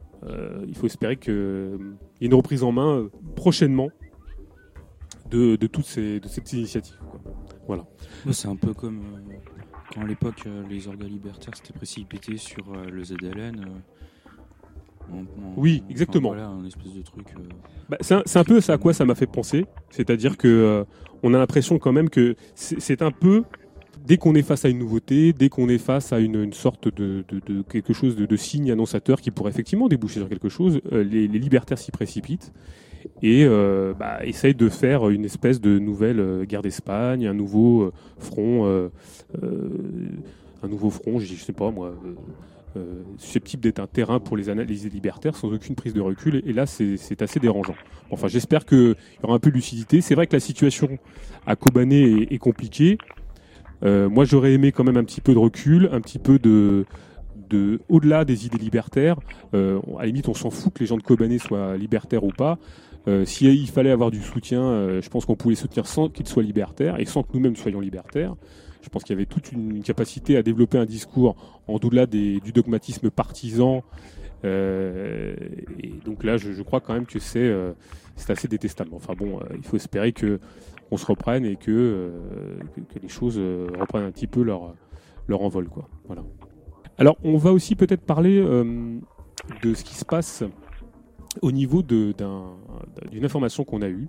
il 0.67 0.75
faut 0.75 0.85
espérer 0.85 1.17
qu'il 1.17 1.33
y 1.33 2.23
ait 2.23 2.27
une 2.27 2.33
reprise 2.35 2.63
en 2.63 2.71
main 2.71 3.09
prochainement 3.35 3.89
de, 5.31 5.55
toutes 5.55 5.85
ces, 5.85 6.21
ces 6.27 6.57
initiatives. 6.57 6.99
Voilà. 7.65 7.85
C'est 8.31 8.47
un 8.47 8.57
peu 8.57 8.73
comme 8.73 9.01
quand 9.93 10.01
à 10.01 10.07
l'époque 10.07 10.43
euh, 10.45 10.63
les 10.69 10.87
organes 10.87 11.09
libertaires 11.09 11.55
s'étaient 11.55 11.73
précipités 11.73 12.37
sur 12.37 12.63
euh, 12.73 12.89
le 12.89 13.03
ZLN. 13.03 13.65
Euh, 15.11 15.23
oui, 15.57 15.83
exactement. 15.89 16.29
voilà, 16.29 16.47
un 16.47 16.65
espèce 16.65 16.93
de 16.93 17.01
truc. 17.01 17.27
Bah, 17.89 17.97
c'est 17.99 18.37
un, 18.37 18.43
peu 18.43 18.61
ça 18.61 18.73
à 18.73 18.77
quoi 18.77 18.93
ça 18.93 19.03
m'a 19.03 19.15
fait 19.15 19.27
penser. 19.27 19.65
C'est-à-dire 19.89 20.37
que 20.37 20.85
on 21.21 21.33
a 21.33 21.37
l'impression 21.37 21.79
quand 21.79 21.91
même 21.91 22.09
que 22.09 22.35
c'est 22.55 23.01
un 23.01 23.11
peu 23.11 23.43
dès 24.05 24.17
qu'on 24.17 24.35
est 24.35 24.41
face 24.41 24.63
à 24.63 24.69
une 24.69 24.79
nouveauté, 24.79 25.33
dès 25.33 25.49
qu'on 25.49 25.67
est 25.67 25.79
face 25.79 26.13
à 26.13 26.19
une, 26.19 26.53
sorte 26.53 26.87
de, 26.87 27.25
quelque 27.69 27.91
chose 27.93 28.15
de, 28.15 28.35
signe 28.37 28.71
annonçateur 28.71 29.19
qui 29.19 29.31
pourrait 29.31 29.49
effectivement 29.49 29.89
déboucher 29.89 30.19
sur 30.19 30.29
quelque 30.29 30.49
chose, 30.49 30.79
les, 30.91 31.27
les 31.27 31.39
libertaires 31.39 31.77
s'y 31.77 31.91
précipitent 31.91 32.53
et 33.21 33.45
euh, 33.45 33.93
bah, 33.97 34.19
essaye 34.23 34.55
de 34.55 34.69
faire 34.69 35.09
une 35.09 35.25
espèce 35.25 35.61
de 35.61 35.79
nouvelle 35.79 36.19
euh, 36.19 36.45
guerre 36.45 36.61
d'Espagne, 36.61 37.27
un 37.27 37.33
nouveau 37.33 37.83
euh, 37.83 37.93
front, 38.17 38.89
un 40.63 40.67
nouveau 40.67 40.89
front, 40.89 41.19
je 41.19 41.33
sais 41.35 41.53
pas 41.53 41.71
moi, 41.71 41.93
susceptible 43.17 43.63
d'être 43.63 43.79
un 43.79 43.87
terrain 43.87 44.19
pour 44.19 44.37
les 44.37 44.49
analyses 44.49 44.87
libertaires 44.91 45.35
sans 45.35 45.51
aucune 45.51 45.75
prise 45.75 45.93
de 45.93 46.01
recul. 46.01 46.41
Et, 46.45 46.53
là, 46.53 46.65
c'est 46.65 47.21
assez 47.21 47.39
dérangeant. 47.39 47.75
Enfin, 48.11 48.27
j'espère 48.27 48.65
qu'il 48.65 48.95
y 49.21 49.23
aura 49.23 49.35
un 49.35 49.39
peu 49.39 49.49
de 49.49 49.55
lucidité. 49.55 50.01
C'est 50.01 50.15
vrai 50.15 50.27
que 50.27 50.33
la 50.33 50.39
situation 50.39 50.99
à 51.45 51.55
Kobané 51.55 52.27
est, 52.31 52.37
compliquée. 52.37 52.97
moi, 53.81 54.25
j'aurais 54.25 54.53
aimé 54.53 54.71
quand 54.71 54.83
même 54.83 54.97
un 54.97 55.03
petit 55.03 55.21
peu 55.21 55.33
de 55.33 55.39
recul, 55.39 55.89
un 55.91 56.01
petit 56.01 56.19
peu 56.19 56.37
de, 56.37 56.85
de 57.49 57.79
au-delà 57.89 58.25
des 58.25 58.45
idées 58.45 58.59
libertaires. 58.59 59.17
à 59.53 59.57
la 59.99 60.05
limite, 60.05 60.27
on 60.27 60.33
s'en 60.33 60.51
fout 60.51 60.73
que 60.73 60.79
les 60.81 60.85
gens 60.85 60.97
de 60.97 61.03
Kobané 61.03 61.39
soient 61.39 61.77
libertaires 61.77 62.23
ou 62.23 62.31
pas. 62.31 62.59
Euh, 63.07 63.25
S'il 63.25 63.67
fallait 63.69 63.91
avoir 63.91 64.11
du 64.11 64.21
soutien, 64.21 64.61
euh, 64.61 65.01
je 65.01 65.09
pense 65.09 65.25
qu'on 65.25 65.35
pouvait 65.35 65.55
soutenir 65.55 65.87
sans 65.87 66.09
qu'il 66.09 66.27
soit 66.27 66.43
libertaire 66.43 66.99
et 66.99 67.05
sans 67.05 67.23
que 67.23 67.29
nous-mêmes 67.33 67.55
soyons 67.55 67.79
libertaires. 67.79 68.35
Je 68.81 68.89
pense 68.89 69.03
qu'il 69.03 69.15
y 69.15 69.17
avait 69.17 69.25
toute 69.25 69.51
une 69.51 69.81
capacité 69.83 70.37
à 70.37 70.43
développer 70.43 70.77
un 70.77 70.85
discours 70.85 71.35
en 71.67 71.75
au-delà 71.75 72.05
du 72.05 72.51
dogmatisme 72.53 73.09
partisan. 73.09 73.83
Euh, 74.43 75.35
et 75.79 75.93
donc 76.03 76.23
là, 76.23 76.37
je, 76.37 76.61
crois 76.63 76.79
quand 76.79 76.93
même 76.93 77.05
que 77.05 77.19
c'est 77.19 77.53
assez 78.27 78.47
détestable. 78.47 78.89
Enfin 78.93 79.13
bon, 79.13 79.39
il 79.55 79.63
faut 79.63 79.77
espérer 79.77 80.13
que 80.13 80.39
on 80.89 80.97
se 80.97 81.05
reprenne 81.05 81.45
et 81.45 81.57
que, 81.57 82.11
que, 82.75 82.99
les 82.99 83.07
choses 83.07 83.37
reprennent 83.37 84.03
un 84.03 84.11
petit 84.11 84.27
peu 84.27 84.41
leur, 84.41 84.73
leur 85.27 85.43
envol. 85.43 85.69
Quoi. 85.69 85.87
Voilà. 86.05 86.23
Alors, 86.97 87.17
on 87.23 87.37
va 87.37 87.53
aussi 87.53 87.75
peut-être 87.75 88.01
parler 88.01 88.41
de 88.41 89.73
ce 89.75 89.83
qui 89.83 89.93
se 89.93 90.05
passe 90.05 90.43
au 91.41 91.51
niveau 91.51 91.81
d'une 91.81 92.13
information 93.23 93.63
qu'on 93.63 93.81
a 93.81 93.89
eue, 93.89 94.07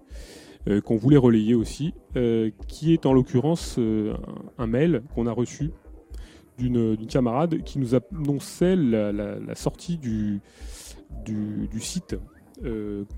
euh, 0.68 0.80
qu'on 0.80 0.96
voulait 0.96 1.16
relayer 1.16 1.54
aussi, 1.54 1.92
euh, 2.16 2.50
qui 2.68 2.92
est 2.92 3.06
en 3.06 3.12
l'occurrence 3.12 3.76
euh, 3.78 4.14
un 4.58 4.66
mail 4.66 5.02
qu'on 5.14 5.26
a 5.26 5.32
reçu 5.32 5.70
d'une 6.58 7.06
camarade 7.08 7.64
qui 7.64 7.80
nous 7.80 7.96
annonçait 7.96 8.76
la, 8.76 9.54
sortie 9.56 9.98
du, 9.98 10.40
site 11.80 12.14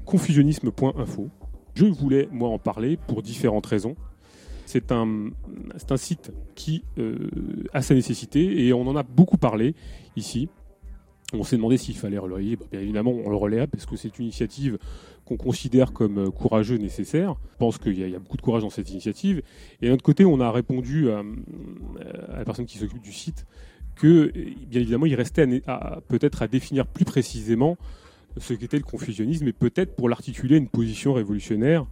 confusionnisme.info. 0.06 1.28
Je 1.74 1.84
voulais, 1.84 2.28
moi, 2.32 2.48
en 2.48 2.58
parler 2.58 2.96
pour 2.96 3.20
différentes 3.20 3.66
raisons. 3.66 3.96
C'est 4.64 4.92
un 4.92 5.30
site 5.96 6.32
qui 6.54 6.84
a 7.74 7.82
sa 7.82 7.94
nécessité 7.94 8.64
et 8.66 8.72
on 8.72 8.86
en 8.86 8.96
a 8.96 9.02
beaucoup 9.02 9.36
parlé 9.36 9.74
ici. 10.16 10.48
On 11.32 11.42
s'est 11.42 11.56
demandé 11.56 11.78
s'il 11.78 11.96
fallait 11.96 12.18
relayer. 12.18 12.56
Bien 12.70 12.80
évidemment, 12.80 13.12
on 13.12 13.30
le 13.30 13.37
relaie 13.37 13.66
parce 13.66 13.87
que 13.87 13.96
c'est 13.96 14.18
une 14.18 14.26
initiative 14.26 14.78
qu'on 15.24 15.37
considère 15.37 15.92
comme 15.92 16.18
euh, 16.18 16.30
courageuse, 16.30 16.78
nécessaire. 16.78 17.37
Je 17.52 17.58
pense 17.58 17.78
qu'il 17.78 17.98
y, 17.98 18.14
a 18.14 18.18
beaucoup 18.18 18.37
de 18.37 18.42
courage 18.42 18.62
dans 18.62 18.70
cette 18.70 18.90
initiative. 18.90 19.42
Et 19.80 19.88
d'un 19.88 19.94
autre 19.94 20.02
côté, 20.02 20.24
on 20.24 20.40
a 20.40 20.50
répondu 20.50 21.10
à, 21.10 21.22
la 22.37 22.44
personne 22.44 22.66
qui 22.66 22.78
s'occupe 22.78 23.02
du 23.02 23.12
site 23.12 23.46
que, 23.96 24.32
bien 24.66 24.80
évidemment, 24.80 25.06
il 25.06 25.14
restait 25.14 25.46
peut-être 26.08 26.42
à 26.42 26.48
définir 26.48 26.87
plus 26.87 27.04
précisément 27.04 27.78
ce 28.37 28.52
qu'était 28.52 28.76
le 28.76 28.82
confusionnisme 28.82 29.46
et 29.46 29.52
peut-être 29.52 29.94
pour 29.94 30.08
l'articuler 30.08 30.56
une 30.56 30.68
position 30.68 31.12
révolutionnaire, 31.12 31.87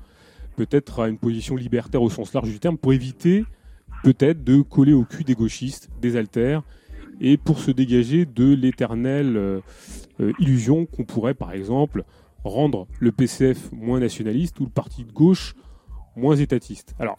peut-être 0.56 1.00
à 1.00 1.08
une 1.08 1.18
position 1.18 1.56
libertaire 1.56 2.02
au 2.02 2.10
sens 2.10 2.34
large 2.34 2.50
du 2.50 2.58
terme, 2.58 2.76
pour 2.76 2.92
éviter 2.92 3.44
peut-être 4.02 4.42
de 4.42 4.60
coller 4.62 4.92
au 4.92 5.04
cul 5.04 5.22
des 5.24 5.34
gauchistes, 5.34 5.88
des 6.00 6.16
altères 6.16 6.64
et 7.22 7.36
pour 7.36 7.60
se 7.60 7.70
dégager 7.70 8.26
de 8.26 8.52
l'éternelle 8.52 9.36
euh, 9.36 9.60
euh, 10.20 10.32
illusion 10.40 10.84
qu'on 10.84 11.04
pourrait, 11.04 11.34
par 11.34 11.52
exemple, 11.52 12.04
rendre 12.44 12.88
le 12.98 13.12
PCF 13.12 13.70
moins 13.72 14.00
nationaliste 14.00 14.58
ou 14.60 14.64
le 14.64 14.70
parti 14.70 15.04
de 15.04 15.12
gauche 15.12 15.54
moins 16.16 16.36
étatiste. 16.36 16.94
Alors, 16.98 17.18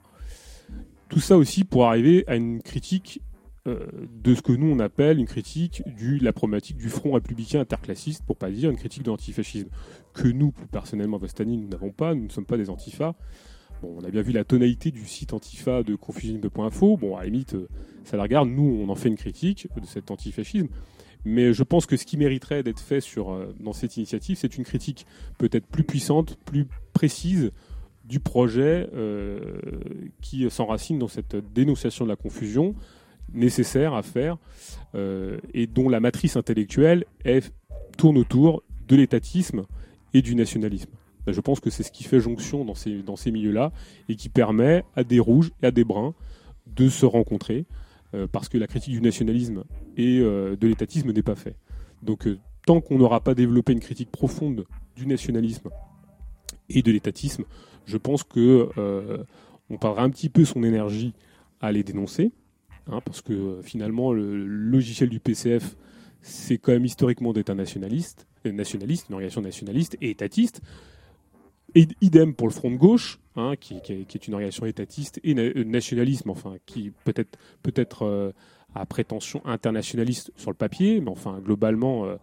tout 1.07 1.21
ça 1.21 1.37
aussi 1.37 1.63
pour 1.63 1.85
arriver 1.85 2.25
à 2.27 2.35
une 2.35 2.61
critique 2.61 3.21
euh, 3.65 3.87
de 4.21 4.35
ce 4.35 4.41
que 4.41 4.51
nous 4.51 4.67
on 4.67 4.79
appelle 4.79 5.19
une 5.19 5.25
critique 5.25 5.83
de 5.85 6.21
la 6.21 6.33
problématique 6.33 6.75
du 6.75 6.89
front 6.89 7.13
républicain 7.13 7.61
interclassiste, 7.61 8.25
pour 8.25 8.35
pas 8.35 8.51
dire 8.51 8.69
une 8.69 8.75
critique 8.75 9.03
de 9.03 9.09
l'antifascisme, 9.09 9.69
que 10.13 10.27
nous, 10.27 10.51
plus 10.51 10.67
personnellement, 10.67 11.17
Vostani, 11.17 11.57
nous 11.57 11.69
n'avons 11.69 11.91
pas, 11.91 12.13
nous 12.13 12.25
ne 12.25 12.29
sommes 12.29 12.45
pas 12.45 12.57
des 12.57 12.69
antifas, 12.69 13.15
on 13.83 14.03
a 14.03 14.09
bien 14.09 14.21
vu 14.21 14.31
la 14.31 14.43
tonalité 14.43 14.91
du 14.91 15.05
site 15.05 15.33
Antifa 15.33 15.83
de 15.83 15.95
confusion.info. 15.95 16.97
Bon, 16.97 17.15
à 17.15 17.21
la 17.21 17.25
limite, 17.25 17.55
euh, 17.55 17.67
ça 18.03 18.17
la 18.17 18.23
regarde. 18.23 18.49
Nous, 18.49 18.83
on 18.85 18.89
en 18.89 18.95
fait 18.95 19.09
une 19.09 19.17
critique 19.17 19.67
de 19.79 19.85
cet 19.85 20.11
antifascisme. 20.11 20.67
Mais 21.25 21.53
je 21.53 21.63
pense 21.63 21.85
que 21.85 21.95
ce 21.95 22.05
qui 22.05 22.17
mériterait 22.17 22.63
d'être 22.63 22.81
fait 22.81 22.99
euh, 23.17 23.53
dans 23.59 23.73
cette 23.73 23.97
initiative, 23.97 24.37
c'est 24.37 24.57
une 24.57 24.63
critique 24.63 25.05
peut-être 25.37 25.65
plus 25.65 25.83
puissante, 25.83 26.37
plus 26.45 26.67
précise 26.93 27.51
du 28.03 28.19
projet 28.19 28.89
euh, 28.93 29.39
qui 30.21 30.49
s'enracine 30.49 30.99
dans 30.99 31.07
cette 31.07 31.37
dénonciation 31.53 32.03
de 32.03 32.09
la 32.09 32.17
confusion 32.17 32.75
nécessaire 33.33 33.93
à 33.93 34.03
faire 34.03 34.37
et 35.53 35.65
dont 35.65 35.89
la 35.89 35.99
matrice 35.99 36.35
intellectuelle 36.35 37.05
tourne 37.97 38.17
autour 38.17 38.61
de 38.87 38.95
l'étatisme 38.97 39.63
et 40.13 40.21
du 40.21 40.35
nationalisme. 40.35 40.91
Ben, 41.25 41.33
je 41.33 41.41
pense 41.41 41.59
que 41.59 41.69
c'est 41.69 41.83
ce 41.83 41.91
qui 41.91 42.03
fait 42.03 42.19
jonction 42.19 42.65
dans 42.65 42.75
ces, 42.75 43.31
milieux-là 43.31 43.71
et 44.09 44.15
qui 44.15 44.29
permet 44.29 44.83
à 44.95 45.03
des 45.03 45.19
rouges 45.19 45.51
et 45.61 45.67
à 45.67 45.71
des 45.71 45.83
bruns 45.83 46.13
de 46.67 46.89
se 46.89 47.05
rencontrer 47.05 47.65
euh, 48.13 48.27
parce 48.27 48.49
que 48.49 48.57
la 48.57 48.67
critique 48.67 48.93
du 48.93 49.01
nationalisme 49.01 49.63
et 49.97 50.19
euh, 50.19 50.55
de 50.55 50.67
l'étatisme 50.67 51.11
n'est 51.11 51.23
pas 51.23 51.35
faite. 51.35 51.57
Donc 52.01 52.27
euh, 52.27 52.37
tant 52.65 52.81
qu'on 52.81 52.97
n'aura 52.97 53.21
pas 53.21 53.35
développé 53.35 53.73
une 53.73 53.79
critique 53.79 54.11
profonde 54.11 54.65
du 54.95 55.07
nationalisme 55.07 55.69
et 56.69 56.81
de 56.81 56.91
l'étatisme, 56.91 57.43
je 57.85 57.97
pense 57.97 58.23
que 58.23 58.69
on 59.69 59.77
perdra 59.77 60.03
un 60.03 60.09
petit 60.09 60.29
peu 60.29 60.45
son 60.45 60.63
énergie 60.63 61.13
à 61.59 61.71
les 61.71 61.83
dénoncer, 61.83 62.31
hein, 62.87 62.99
parce 63.03 63.21
que 63.21 63.59
finalement 63.63 64.13
le 64.13 64.45
logiciel 64.45 65.09
du 65.09 65.19
PCF 65.19 65.75
c'est 66.23 66.57
quand 66.57 66.71
même 66.71 66.85
historiquement 66.85 67.33
d'être 67.33 67.49
un 67.49 67.55
nationaliste, 67.55 68.27
nationaliste, 68.45 69.07
une 69.09 69.15
organisation 69.15 69.41
nationaliste 69.41 69.97
et 70.01 70.09
étatiste. 70.09 70.61
Et 71.75 71.87
idem 72.01 72.33
pour 72.35 72.47
le 72.47 72.53
Front 72.53 72.69
de 72.69 72.77
gauche, 72.77 73.19
hein, 73.35 73.53
qui, 73.59 73.75
est 73.75 74.27
une 74.27 74.33
organisation 74.33 74.65
étatiste 74.65 75.19
et 75.23 75.35
euh, 75.35 75.63
nationalisme, 75.63 76.29
enfin, 76.29 76.55
qui 76.65 76.91
peut-être 77.03 77.37
peut-être 77.63 78.03
euh, 78.03 78.31
a 78.75 78.85
prétention 78.85 79.41
internationaliste 79.45 80.31
sur 80.35 80.51
le 80.51 80.55
papier, 80.55 81.01
mais 81.01 81.09
enfin, 81.09 81.39
globalement, 81.43 82.05
euh, 82.05 82.17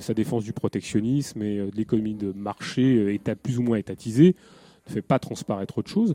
sa 0.00 0.14
défense 0.14 0.44
du 0.44 0.52
protectionnisme 0.52 1.42
et 1.42 1.58
de 1.58 1.76
l'économie 1.76 2.14
de 2.14 2.32
marché 2.32 3.14
état 3.14 3.36
plus 3.36 3.58
ou 3.58 3.62
moins 3.62 3.76
étatisée 3.76 4.34
ne 4.88 4.92
fait 4.92 5.02
pas 5.02 5.18
transparaître 5.18 5.78
autre 5.78 5.90
chose. 5.90 6.14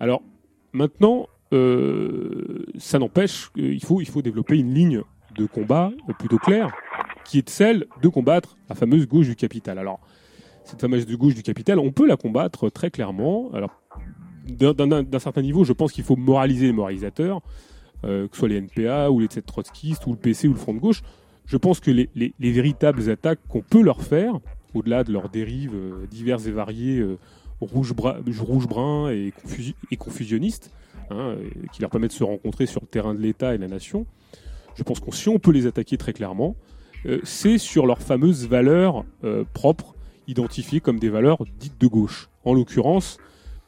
Alors, 0.00 0.22
maintenant, 0.72 1.28
ça 1.50 2.98
n'empêche 2.98 3.50
qu'il 3.52 3.84
faut, 3.84 4.00
il 4.00 4.08
faut 4.08 4.20
développer 4.20 4.58
une 4.58 4.74
ligne 4.74 5.02
de 5.36 5.46
combat 5.46 5.92
plutôt 6.18 6.38
claire, 6.38 6.74
qui 7.24 7.38
est 7.38 7.48
celle 7.48 7.86
de 8.02 8.08
combattre 8.08 8.56
la 8.68 8.74
fameuse 8.74 9.06
gauche 9.06 9.28
du 9.28 9.36
capital. 9.36 9.78
Alors, 9.78 10.00
cette 10.68 10.80
fameuse 10.80 11.06
gauche 11.06 11.34
du 11.34 11.42
capital, 11.42 11.78
on 11.78 11.92
peut 11.92 12.06
la 12.06 12.16
combattre 12.16 12.68
très 12.68 12.90
clairement. 12.90 13.50
Alors, 13.54 13.80
d'un 14.46 15.18
certain 15.18 15.42
niveau, 15.42 15.64
je 15.64 15.72
pense 15.72 15.92
qu'il 15.92 16.04
faut 16.04 16.16
moraliser 16.16 16.66
les 16.66 16.72
moralisateurs, 16.72 17.40
euh, 18.04 18.28
que 18.28 18.34
ce 18.34 18.40
soit 18.40 18.48
les 18.48 18.60
NPA 18.60 19.10
ou 19.10 19.20
les 19.20 19.28
trotskistes 19.28 20.06
ou 20.06 20.10
le 20.10 20.18
PC 20.18 20.46
ou 20.46 20.52
le 20.52 20.58
Front 20.58 20.74
de 20.74 20.78
gauche. 20.78 21.02
Je 21.46 21.56
pense 21.56 21.80
que 21.80 21.90
les, 21.90 22.34
véritables 22.38 23.08
attaques 23.08 23.40
qu'on 23.48 23.62
peut 23.62 23.82
leur 23.82 24.02
faire, 24.02 24.34
au-delà 24.74 25.04
de 25.04 25.12
leurs 25.12 25.30
dérives 25.30 25.74
euh, 25.74 26.06
diverses 26.10 26.46
et 26.46 26.50
variées, 26.50 26.98
euh, 26.98 27.18
rouge-brun 27.62 29.10
et, 29.10 29.32
confusionnistes, 29.98 30.70
hein, 31.10 31.36
qui 31.72 31.80
leur 31.80 31.90
permettent 31.90 32.10
de 32.10 32.16
se 32.16 32.24
rencontrer 32.24 32.66
sur 32.66 32.82
le 32.82 32.86
terrain 32.86 33.14
de 33.14 33.20
l'État 33.20 33.54
et 33.54 33.58
la 33.58 33.68
nation, 33.68 34.06
je 34.76 34.82
pense 34.82 35.00
que 35.00 35.10
si 35.12 35.28
on 35.28 35.38
peut 35.38 35.50
les 35.50 35.66
attaquer 35.66 35.96
très 35.96 36.12
clairement, 36.12 36.54
c'est 37.24 37.58
sur 37.58 37.86
leurs 37.86 38.00
fameuses 38.00 38.46
valeurs 38.46 39.04
propres 39.54 39.96
identifiées 40.28 40.80
comme 40.80 41.00
des 41.00 41.08
valeurs 41.08 41.38
dites 41.58 41.80
de 41.80 41.86
gauche. 41.88 42.28
En 42.44 42.54
l'occurrence, 42.54 43.18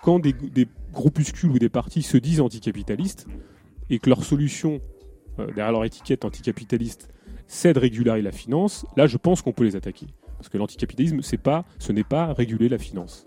quand 0.02 0.20
des, 0.20 0.34
groupuscules 0.92 1.50
ou 1.50 1.58
des 1.58 1.68
partis 1.68 2.02
se 2.02 2.16
disent 2.16 2.40
anticapitalistes 2.40 3.26
et 3.90 3.98
que 3.98 4.08
leur 4.08 4.24
solution, 4.24 4.80
euh, 5.38 5.46
derrière 5.46 5.72
leur 5.72 5.84
étiquette 5.84 6.24
anticapitaliste, 6.24 7.08
c'est 7.46 7.72
de 7.72 7.78
réguler 7.78 8.22
la 8.22 8.32
finance, 8.32 8.86
là 8.96 9.06
je 9.06 9.16
pense 9.16 9.42
qu'on 9.42 9.52
peut 9.52 9.64
les 9.64 9.76
attaquer. 9.76 10.06
Parce 10.36 10.48
que 10.48 10.58
l'anticapitalisme, 10.58 11.20
ce 11.22 11.92
n'est 11.92 12.04
pas 12.04 12.32
réguler 12.32 12.68
la 12.68 12.78
finance. 12.78 13.26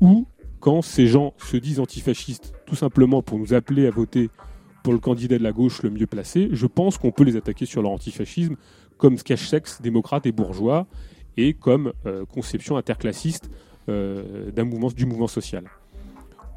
Ou 0.00 0.26
quand 0.60 0.82
ces 0.82 1.06
gens 1.06 1.34
se 1.38 1.56
disent 1.56 1.80
antifascistes 1.80 2.54
tout 2.66 2.76
simplement 2.76 3.22
pour 3.22 3.38
nous 3.38 3.54
appeler 3.54 3.86
à 3.86 3.90
voter 3.90 4.30
pour 4.82 4.92
le 4.92 4.98
candidat 4.98 5.38
de 5.38 5.42
la 5.42 5.52
gauche 5.52 5.82
le 5.82 5.90
mieux 5.90 6.06
placé, 6.06 6.48
je 6.52 6.66
pense 6.66 6.96
qu'on 6.96 7.10
peut 7.10 7.24
les 7.24 7.36
attaquer 7.36 7.66
sur 7.66 7.82
leur 7.82 7.90
antifascisme 7.90 8.56
comme 8.96 9.16
cache-sexe 9.16 9.82
démocrate 9.82 10.26
et 10.26 10.32
bourgeois 10.32 10.86
et 11.36 11.54
comme 11.54 11.92
euh, 12.06 12.24
conception 12.24 12.76
interclassiste 12.76 13.50
euh, 13.88 14.50
d'un 14.50 14.64
mouvement, 14.64 14.88
du 14.88 15.06
mouvement 15.06 15.28
social. 15.28 15.64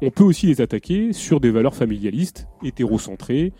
On 0.02 0.10
peut 0.10 0.24
aussi 0.24 0.46
les 0.46 0.60
attaquer 0.60 1.12
sur 1.12 1.40
des 1.40 1.50
valeurs 1.50 1.74
familialistes, 1.74 2.46
hétérocentrées, 2.64 3.52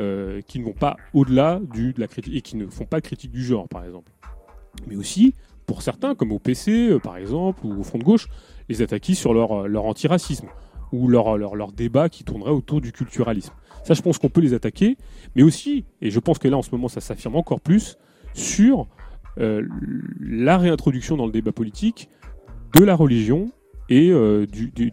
euh, 0.00 0.40
qui 0.42 0.60
ne 0.60 0.64
vont 0.64 0.72
pas 0.72 0.96
au-delà 1.14 1.60
de 1.60 1.94
la 1.98 2.06
critique 2.06 2.36
et 2.36 2.42
qui 2.42 2.56
ne 2.56 2.66
font 2.66 2.84
pas 2.84 3.00
critique 3.00 3.32
du 3.32 3.42
genre, 3.42 3.68
par 3.68 3.84
exemple. 3.84 4.12
Mais 4.86 4.96
aussi, 4.96 5.34
pour 5.66 5.82
certains, 5.82 6.14
comme 6.14 6.30
au 6.30 6.38
PC, 6.38 6.98
par 7.02 7.16
exemple, 7.16 7.64
ou 7.64 7.80
au 7.80 7.82
Front 7.82 7.98
de 7.98 8.04
gauche, 8.04 8.28
les 8.68 8.82
attaquer 8.82 9.14
sur 9.14 9.32
leur, 9.34 9.66
leur 9.66 9.86
antiracisme 9.86 10.48
ou 10.92 11.08
leur, 11.08 11.36
leur, 11.36 11.56
leur, 11.56 11.72
débat 11.72 12.08
qui 12.08 12.24
tournerait 12.24 12.50
autour 12.50 12.80
du 12.80 12.92
culturalisme. 12.92 13.52
Ça, 13.84 13.94
je 13.94 14.02
pense 14.02 14.18
qu'on 14.18 14.28
peut 14.28 14.40
les 14.40 14.54
attaquer, 14.54 14.96
mais 15.34 15.42
aussi, 15.42 15.84
et 16.00 16.10
je 16.10 16.20
pense 16.20 16.38
que 16.38 16.48
là, 16.48 16.56
en 16.56 16.62
ce 16.62 16.70
moment, 16.70 16.88
ça 16.88 17.00
s'affirme 17.00 17.36
encore 17.36 17.60
plus, 17.60 17.98
sur 18.34 18.86
la 19.38 20.58
réintroduction 20.58 21.16
dans 21.16 21.26
le 21.26 21.32
débat 21.32 21.52
politique 21.52 22.08
de 22.74 22.84
la 22.84 22.96
religion 22.96 23.50
et 23.88 24.10
du, 24.50 24.70
du, 24.70 24.90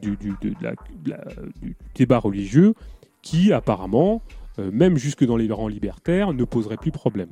débat 1.95 2.19
religieux 2.19 2.73
qui 3.21 3.51
apparemment, 3.51 4.21
même 4.58 4.97
jusque 4.97 5.25
dans 5.25 5.36
les 5.36 5.51
rangs 5.51 5.67
libertaires, 5.67 6.34
ne 6.34 6.43
poserait 6.43 6.77
plus 6.77 6.91
problème. 6.91 7.29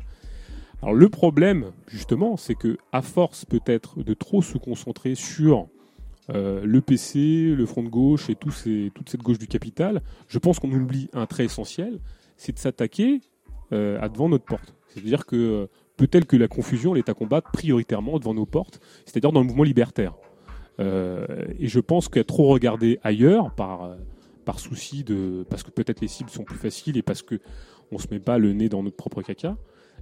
Alors 0.83 0.95
le 0.95 1.07
problème, 1.07 1.71
justement, 1.87 2.35
c'est 2.35 2.55
que 2.55 2.77
à 2.91 3.01
force 3.01 3.45
peut-être 3.45 4.03
de 4.03 4.13
trop 4.13 4.41
se 4.41 4.57
concentrer 4.57 5.15
sur 5.15 5.69
euh, 6.29 6.61
le 6.65 6.81
PC, 6.81 7.53
le 7.55 7.65
front 7.65 7.83
de 7.83 7.87
gauche 7.87 8.29
et 8.29 8.35
toute 8.35 8.53
cette 8.53 9.21
gauche 9.21 9.39
du 9.39 9.47
capital, 9.47 10.01
je 10.27 10.39
pense 10.39 10.59
qu'on 10.59 10.69
oublie 10.71 11.09
un 11.13 11.25
trait 11.25 11.45
essentiel, 11.45 11.99
c'est 12.35 12.51
de 12.51 12.59
s'attaquer 12.59 13.21
euh, 13.71 13.97
à 14.01 14.09
devant 14.09 14.27
notre 14.27 14.43
porte. 14.43 14.75
C'est-à-dire 14.87 15.25
que 15.25 15.69
euh, 16.01 16.05
peut-être 16.05 16.25
que 16.25 16.37
la 16.37 16.47
confusion, 16.47 16.93
elle 16.93 16.99
est 16.99 17.09
à 17.09 17.13
combattre 17.13 17.51
prioritairement 17.51 18.19
devant 18.19 18.33
nos 18.33 18.45
portes, 18.45 18.79
c'est-à-dire 19.05 19.31
dans 19.31 19.41
le 19.41 19.47
mouvement 19.47 19.63
libertaire. 19.63 20.15
et 20.79 21.67
je 21.67 21.79
pense 21.79 22.09
qu'à 22.09 22.23
trop 22.23 22.47
regarder 22.47 22.99
ailleurs, 23.03 23.51
par, 23.51 23.95
par 24.43 24.59
souci 24.59 25.03
de. 25.03 25.45
parce 25.49 25.63
que 25.63 25.71
peut-être 25.71 26.01
les 26.01 26.07
cibles 26.07 26.29
sont 26.29 26.43
plus 26.43 26.57
faciles 26.57 26.97
et 26.97 27.01
parce 27.01 27.21
qu'on 27.21 27.37
ne 27.91 27.97
se 27.97 28.07
met 28.11 28.19
pas 28.19 28.37
le 28.37 28.53
nez 28.53 28.69
dans 28.69 28.83
notre 28.83 28.97
propre 28.97 29.21
caca, 29.21 29.55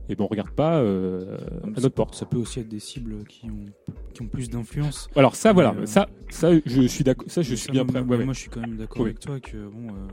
et 0.09 0.15
ben 0.15 0.23
on 0.25 0.27
regarde 0.27 0.51
pas 0.51 0.79
euh, 0.79 1.37
à 1.63 1.67
notre 1.67 1.89
porte. 1.89 2.15
Ça 2.15 2.25
peut 2.25 2.37
aussi 2.37 2.59
être 2.59 2.67
des 2.67 2.79
cibles 2.79 3.23
qui 3.25 3.45
ont, 3.45 3.65
qui 4.13 4.21
ont 4.21 4.27
plus 4.27 4.49
d'influence. 4.49 5.09
Alors 5.15 5.35
ça, 5.35 5.53
voilà, 5.53 5.73
euh, 5.77 5.85
ça, 5.85 6.09
ça, 6.29 6.51
je 6.65 6.81
suis 6.87 7.03
d'accord, 7.03 7.29
ça, 7.29 7.41
je 7.41 7.55
suis 7.55 7.71
bien 7.71 7.85
prêt. 7.85 8.03
Moi, 8.03 8.33
je 8.33 8.39
suis 8.39 8.49
quand 8.49 8.61
même 8.61 8.77
d'accord 8.77 9.03
avec 9.03 9.19
toi 9.19 9.39
que 9.39 9.57
bon, 9.57 9.87
euh, 9.87 10.07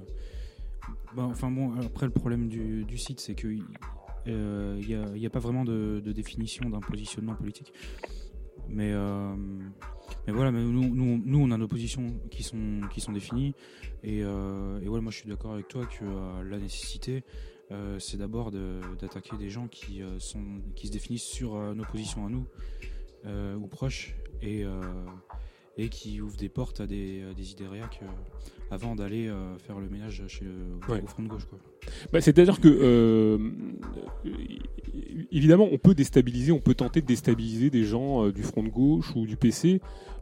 bah, 1.16 1.26
enfin 1.28 1.50
bon, 1.50 1.72
après 1.80 2.06
le 2.06 2.12
problème 2.12 2.48
du, 2.48 2.84
du 2.84 2.98
site, 2.98 3.20
c'est 3.20 3.34
que 3.34 3.48
il 4.26 5.14
n'y 5.14 5.26
a, 5.26 5.30
pas 5.30 5.38
vraiment 5.38 5.64
de, 5.64 6.00
définition 6.12 6.68
d'un 6.70 6.80
positionnement 6.80 7.34
politique. 7.34 7.72
Mais, 8.68 8.92
mais 10.26 10.32
voilà, 10.32 10.50
nous, 10.50 11.38
on 11.38 11.50
a 11.50 11.56
nos 11.56 11.68
positions 11.68 12.14
qui 12.30 12.42
sont, 12.42 12.80
qui 12.92 13.00
sont 13.00 13.12
définies. 13.12 13.54
Et, 14.02 14.18
et 14.18 14.88
ouais, 14.88 15.00
moi 15.00 15.10
je 15.10 15.18
suis 15.18 15.28
d'accord 15.28 15.54
avec 15.54 15.68
toi 15.68 15.86
que 15.86 16.04
la 16.42 16.58
nécessité, 16.58 17.24
euh, 17.70 17.98
c'est 17.98 18.16
d'abord 18.16 18.50
d'attaquer 18.50 19.36
des 19.36 19.50
gens 19.50 19.68
qui, 19.68 20.02
euh, 20.02 20.18
sont, 20.18 20.62
qui 20.74 20.86
se 20.86 20.92
définissent 20.92 21.26
sur 21.26 21.56
euh, 21.56 21.74
nos 21.74 21.84
positions 21.84 22.26
à 22.26 22.30
nous 22.30 22.46
ou 23.60 23.66
proches 23.66 24.14
et, 24.40 24.64
et 25.76 25.88
qui 25.90 26.22
ouvrent 26.22 26.38
des 26.38 26.48
portes 26.48 26.80
à 26.80 26.86
des, 26.86 27.34
des 27.34 27.52
idées 27.52 27.66
avant 28.70 28.94
d'aller 28.94 29.30
faire 29.66 29.78
le 29.78 29.88
ménage 29.88 30.22
chez 30.28 30.44
le, 30.44 31.02
au 31.02 31.06
front 31.06 31.22
de 31.22 31.28
gauche. 31.28 31.46
Bah, 32.12 32.20
C'est-à-dire 32.20 32.60
que, 32.60 33.38
évidemment, 35.32 35.68
on 35.70 35.78
peut 35.78 35.94
déstabiliser, 35.94 36.52
on 36.52 36.60
peut 36.60 36.74
tenter 36.74 37.00
de 37.00 37.06
déstabiliser 37.06 37.70
des 37.70 37.84
gens 37.84 38.28
du 38.28 38.42
front 38.42 38.62
de 38.62 38.68
gauche 38.68 39.12
ou 39.16 39.26
du 39.26 39.36
PC, 39.36 39.80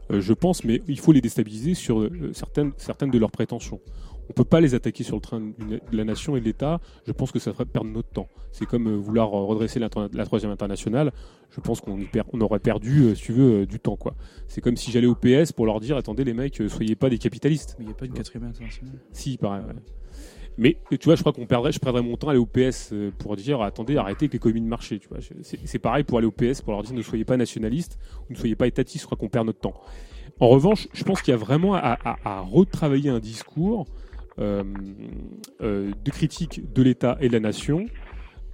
je 0.09 0.33
pense, 0.33 0.63
mais 0.63 0.81
il 0.87 0.99
faut 0.99 1.11
les 1.11 1.21
déstabiliser 1.21 1.73
sur 1.73 2.09
certaines, 2.33 2.71
certaines 2.77 3.11
de 3.11 3.17
leurs 3.17 3.31
prétentions 3.31 3.81
on 4.29 4.33
peut 4.33 4.43
pas 4.43 4.59
les 4.59 4.75
attaquer 4.75 5.03
sur 5.03 5.15
le 5.15 5.21
train 5.21 5.39
de 5.39 5.79
la 5.91 6.03
nation 6.03 6.35
et 6.35 6.39
de 6.39 6.45
l'État. 6.45 6.79
Je 7.05 7.11
pense 7.11 7.31
que 7.31 7.39
ça 7.39 7.53
ferait 7.53 7.65
perdre 7.65 7.89
notre 7.89 8.09
temps. 8.09 8.27
C'est 8.51 8.65
comme 8.65 8.87
euh, 8.87 8.95
vouloir 8.95 9.29
redresser 9.29 9.79
la, 9.79 9.89
troisième 9.89 10.51
internationale. 10.51 11.11
Je 11.51 11.61
pense 11.61 11.81
qu'on 11.81 11.99
on 12.33 12.41
aurait 12.41 12.59
perdu, 12.59 13.03
euh, 13.03 13.15
si 13.15 13.23
tu 13.23 13.33
veux, 13.33 13.61
euh, 13.61 13.65
du 13.65 13.79
temps. 13.79 13.95
quoi. 13.95 14.15
C'est 14.47 14.61
comme 14.61 14.75
si 14.75 14.91
j'allais 14.91 15.07
au 15.07 15.15
PS 15.15 15.51
pour 15.51 15.65
leur 15.65 15.79
dire 15.79 15.97
attendez 15.97 16.23
les 16.23 16.33
mecs, 16.33 16.61
soyez 16.67 16.95
pas 16.95 17.09
des 17.09 17.17
capitalistes. 17.17 17.75
Mais 17.79 17.85
il 17.85 17.87
n'y 17.87 17.93
a 17.93 17.95
pas 17.95 18.05
une 18.05 18.13
quatrième 18.13 18.49
internationale. 18.49 18.99
Si, 19.11 19.37
pareil. 19.37 19.63
Mais 20.59 20.77
tu 20.89 21.05
vois, 21.05 21.15
je 21.15 21.21
crois 21.21 21.33
qu'on 21.33 21.45
perdrait, 21.45 21.71
je 21.71 21.79
perdrais 21.79 22.01
mon 22.01 22.17
temps 22.17 22.29
à 22.29 22.31
aller 22.31 22.39
au 22.39 22.47
PS 22.47 22.91
pour 23.19 23.35
dire 23.35 23.61
attendez, 23.61 23.95
arrêtez 23.95 24.25
avec 24.25 24.33
l'économie 24.33 24.61
de 24.61 24.67
marché. 24.67 24.97
Tu 24.97 25.07
vois, 25.07 25.19
c'est 25.41 25.79
pareil 25.79 26.03
pour 26.03 26.17
aller 26.17 26.25
au 26.25 26.31
PS 26.31 26.63
pour 26.63 26.73
leur 26.73 26.81
dire 26.81 26.95
ne 26.95 27.03
soyez 27.03 27.25
pas 27.25 27.37
nationalistes 27.37 27.99
ou 28.27 28.33
ne 28.33 28.37
soyez 28.37 28.55
pas 28.55 28.65
étatistes. 28.65 29.03
Je 29.03 29.05
crois 29.05 29.19
qu'on 29.19 29.29
perd 29.29 29.45
notre 29.45 29.59
temps. 29.59 29.79
En 30.39 30.49
revanche, 30.49 30.87
je 30.93 31.03
pense 31.03 31.21
qu'il 31.21 31.31
y 31.31 31.35
a 31.35 31.37
vraiment 31.37 31.75
à, 31.75 31.97
à 32.03 32.41
retravailler 32.41 33.11
un 33.11 33.19
discours 33.19 33.85
euh, 33.85 33.85
euh, 33.85 34.06
de 34.39 36.11
critique 36.11 36.71
de 36.73 36.83
l'État 36.83 37.17
et 37.19 37.27
de 37.27 37.33
la 37.33 37.39
nation 37.39 37.85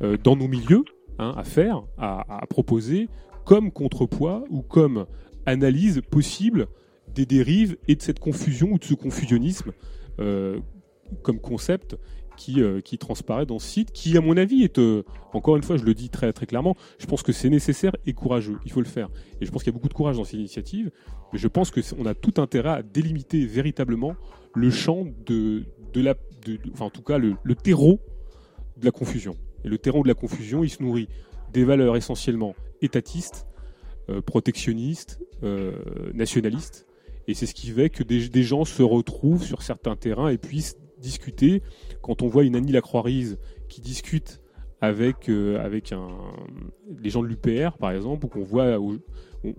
euh, 0.01 0.17
dans 0.21 0.35
nos 0.35 0.47
milieux 0.47 0.83
hein, 1.19 1.33
à 1.37 1.43
faire, 1.43 1.83
à, 1.97 2.45
proposer 2.49 3.09
comme 3.45 3.71
contrepoids 3.71 4.43
ou 4.49 4.61
comme 4.61 5.05
analyse 5.45 6.01
possible 6.09 6.67
des 7.13 7.25
dérives 7.25 7.77
et 7.87 7.95
de 7.95 8.01
cette 8.01 8.19
confusion 8.19 8.71
ou 8.71 8.79
de 8.79 8.83
ce 8.83 8.93
confusionnisme 8.93 9.71
comme 11.21 11.39
concept 11.39 11.97
qui, 12.35 12.97
transparaît 12.97 13.45
dans 13.45 13.59
ce 13.59 13.67
site, 13.67 13.91
qui 13.91 14.17
à 14.17 14.21
mon 14.21 14.37
avis 14.37 14.63
est, 14.63 14.79
encore 15.33 15.55
une 15.55 15.63
fois 15.63 15.77
je 15.77 15.83
le 15.83 15.93
dis 15.93 16.09
très, 16.09 16.33
très 16.33 16.45
clairement, 16.45 16.75
je 16.97 17.05
pense 17.05 17.23
que 17.23 17.31
c'est 17.31 17.49
nécessaire 17.49 17.95
et 18.05 18.13
courageux, 18.13 18.57
il 18.65 18.71
faut 18.71 18.81
le 18.81 18.87
faire. 18.87 19.09
Et 19.39 19.45
je 19.45 19.51
pense 19.51 19.63
qu'il 19.63 19.71
y 19.71 19.75
a 19.75 19.77
beaucoup 19.77 19.89
de 19.89 19.93
courage 19.93 20.17
dans 20.17 20.23
cette 20.23 20.39
initiative, 20.39 20.91
mais 21.31 21.39
je 21.39 21.47
pense 21.47 21.71
qu'on 21.71 22.05
a 22.05 22.13
tout 22.13 22.41
intérêt 22.41 22.69
à 22.69 22.81
délimiter 22.83 23.45
véritablement 23.45 24.15
le 24.55 24.69
champ 24.69 25.05
de, 25.25 25.63
de 25.93 26.01
la, 26.01 26.15
enfin 26.73 26.85
en 26.85 26.89
tout 26.89 27.01
cas 27.01 27.17
le, 27.17 27.37
terreau 27.55 27.99
de 28.77 28.85
la 28.85 28.91
confusion. 28.91 29.35
Et 29.63 29.69
le 29.69 29.77
terreau 29.77 30.03
de 30.03 30.07
la 30.07 30.13
confusion, 30.13 30.63
il 30.63 30.69
se 30.69 30.81
nourrit 30.83 31.07
des 31.51 31.63
valeurs 31.63 31.95
essentiellement 31.95 32.55
étatistes, 32.81 33.47
euh, 34.09 34.21
protectionnistes, 34.21 35.19
euh, 35.43 35.73
nationalistes. 36.13 36.85
Et 37.27 37.33
c'est 37.33 37.45
ce 37.45 37.53
qui 37.53 37.67
fait 37.67 37.89
que 37.89 38.03
des, 38.03 38.43
gens 38.43 38.65
se 38.65 38.83
retrouvent 38.83 39.43
sur 39.43 39.61
certains 39.61 39.95
terrains 39.95 40.29
et 40.29 40.37
puissent 40.37 40.77
discuter. 40.99 41.61
Quand 42.01 42.21
on 42.21 42.27
voit 42.27 42.43
une 42.43 42.55
Annie 42.55 42.73
Lacroix-Rise 42.73 43.37
qui 43.69 43.79
discute 43.79 44.41
avec, 44.81 45.29
euh, 45.29 45.63
avec 45.63 45.93
un, 45.93 46.09
les 47.01 47.09
gens 47.09 47.21
de 47.21 47.27
l'UPR, 47.27 47.77
par 47.77 47.91
exemple, 47.91 48.25
ou 48.25 48.27
qu'on 48.29 48.43
voit, 48.43 48.77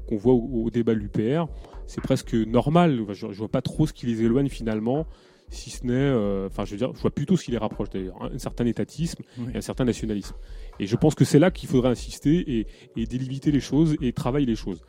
qu'on 0.06 0.16
voit 0.16 0.34
au, 0.34 0.70
débat 0.70 0.94
de 0.94 1.00
l'UPR, 1.00 1.46
c'est 1.86 2.00
presque 2.00 2.34
normal. 2.34 3.00
Je, 3.12 3.26
ne 3.26 3.32
vois 3.32 3.48
pas 3.48 3.62
trop 3.62 3.86
ce 3.86 3.92
qui 3.92 4.06
les 4.06 4.22
éloigne 4.22 4.48
finalement 4.48 5.06
si 5.50 5.70
ce 5.70 5.86
n'est, 5.86 5.92
euh, 5.92 6.46
enfin, 6.46 6.64
je 6.64 6.72
veux 6.72 6.78
dire, 6.78 6.92
je 6.94 7.00
vois 7.00 7.10
plutôt 7.10 7.36
ce 7.36 7.44
qui 7.44 7.50
les 7.50 7.58
rapproche 7.58 7.90
d'ailleurs, 7.90 8.20
un 8.22 8.38
certain 8.38 8.66
étatisme 8.66 9.22
et 9.52 9.58
un 9.58 9.60
certain 9.60 9.84
nationalisme. 9.84 10.34
Et 10.80 10.86
je 10.86 10.96
pense 10.96 11.14
que 11.14 11.24
c'est 11.24 11.38
là 11.38 11.50
qu'il 11.50 11.68
faudrait 11.68 11.90
insister 11.90 12.58
et, 12.58 12.66
et, 12.96 13.06
délimiter 13.06 13.52
les 13.52 13.60
choses 13.60 13.96
et 14.00 14.12
travailler 14.12 14.46
les 14.46 14.56
choses. 14.56 14.80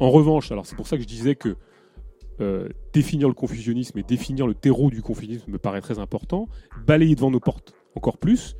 En 0.00 0.10
revanche, 0.10 0.50
alors 0.50 0.66
c'est 0.66 0.76
pour 0.76 0.88
ça 0.88 0.96
que 0.96 1.02
je 1.02 1.08
disais 1.08 1.36
que 1.36 1.56
euh, 2.40 2.68
définir 2.92 3.28
le 3.28 3.34
confusionnisme 3.34 3.98
et 3.98 4.02
définir 4.02 4.46
le 4.46 4.54
terreau 4.54 4.90
du 4.90 5.02
confusionnisme 5.02 5.50
me 5.50 5.58
paraît 5.58 5.82
très 5.82 5.98
important. 5.98 6.48
Balayer 6.86 7.14
devant 7.14 7.30
nos 7.30 7.40
portes 7.40 7.74
encore 7.94 8.16
plus, 8.16 8.56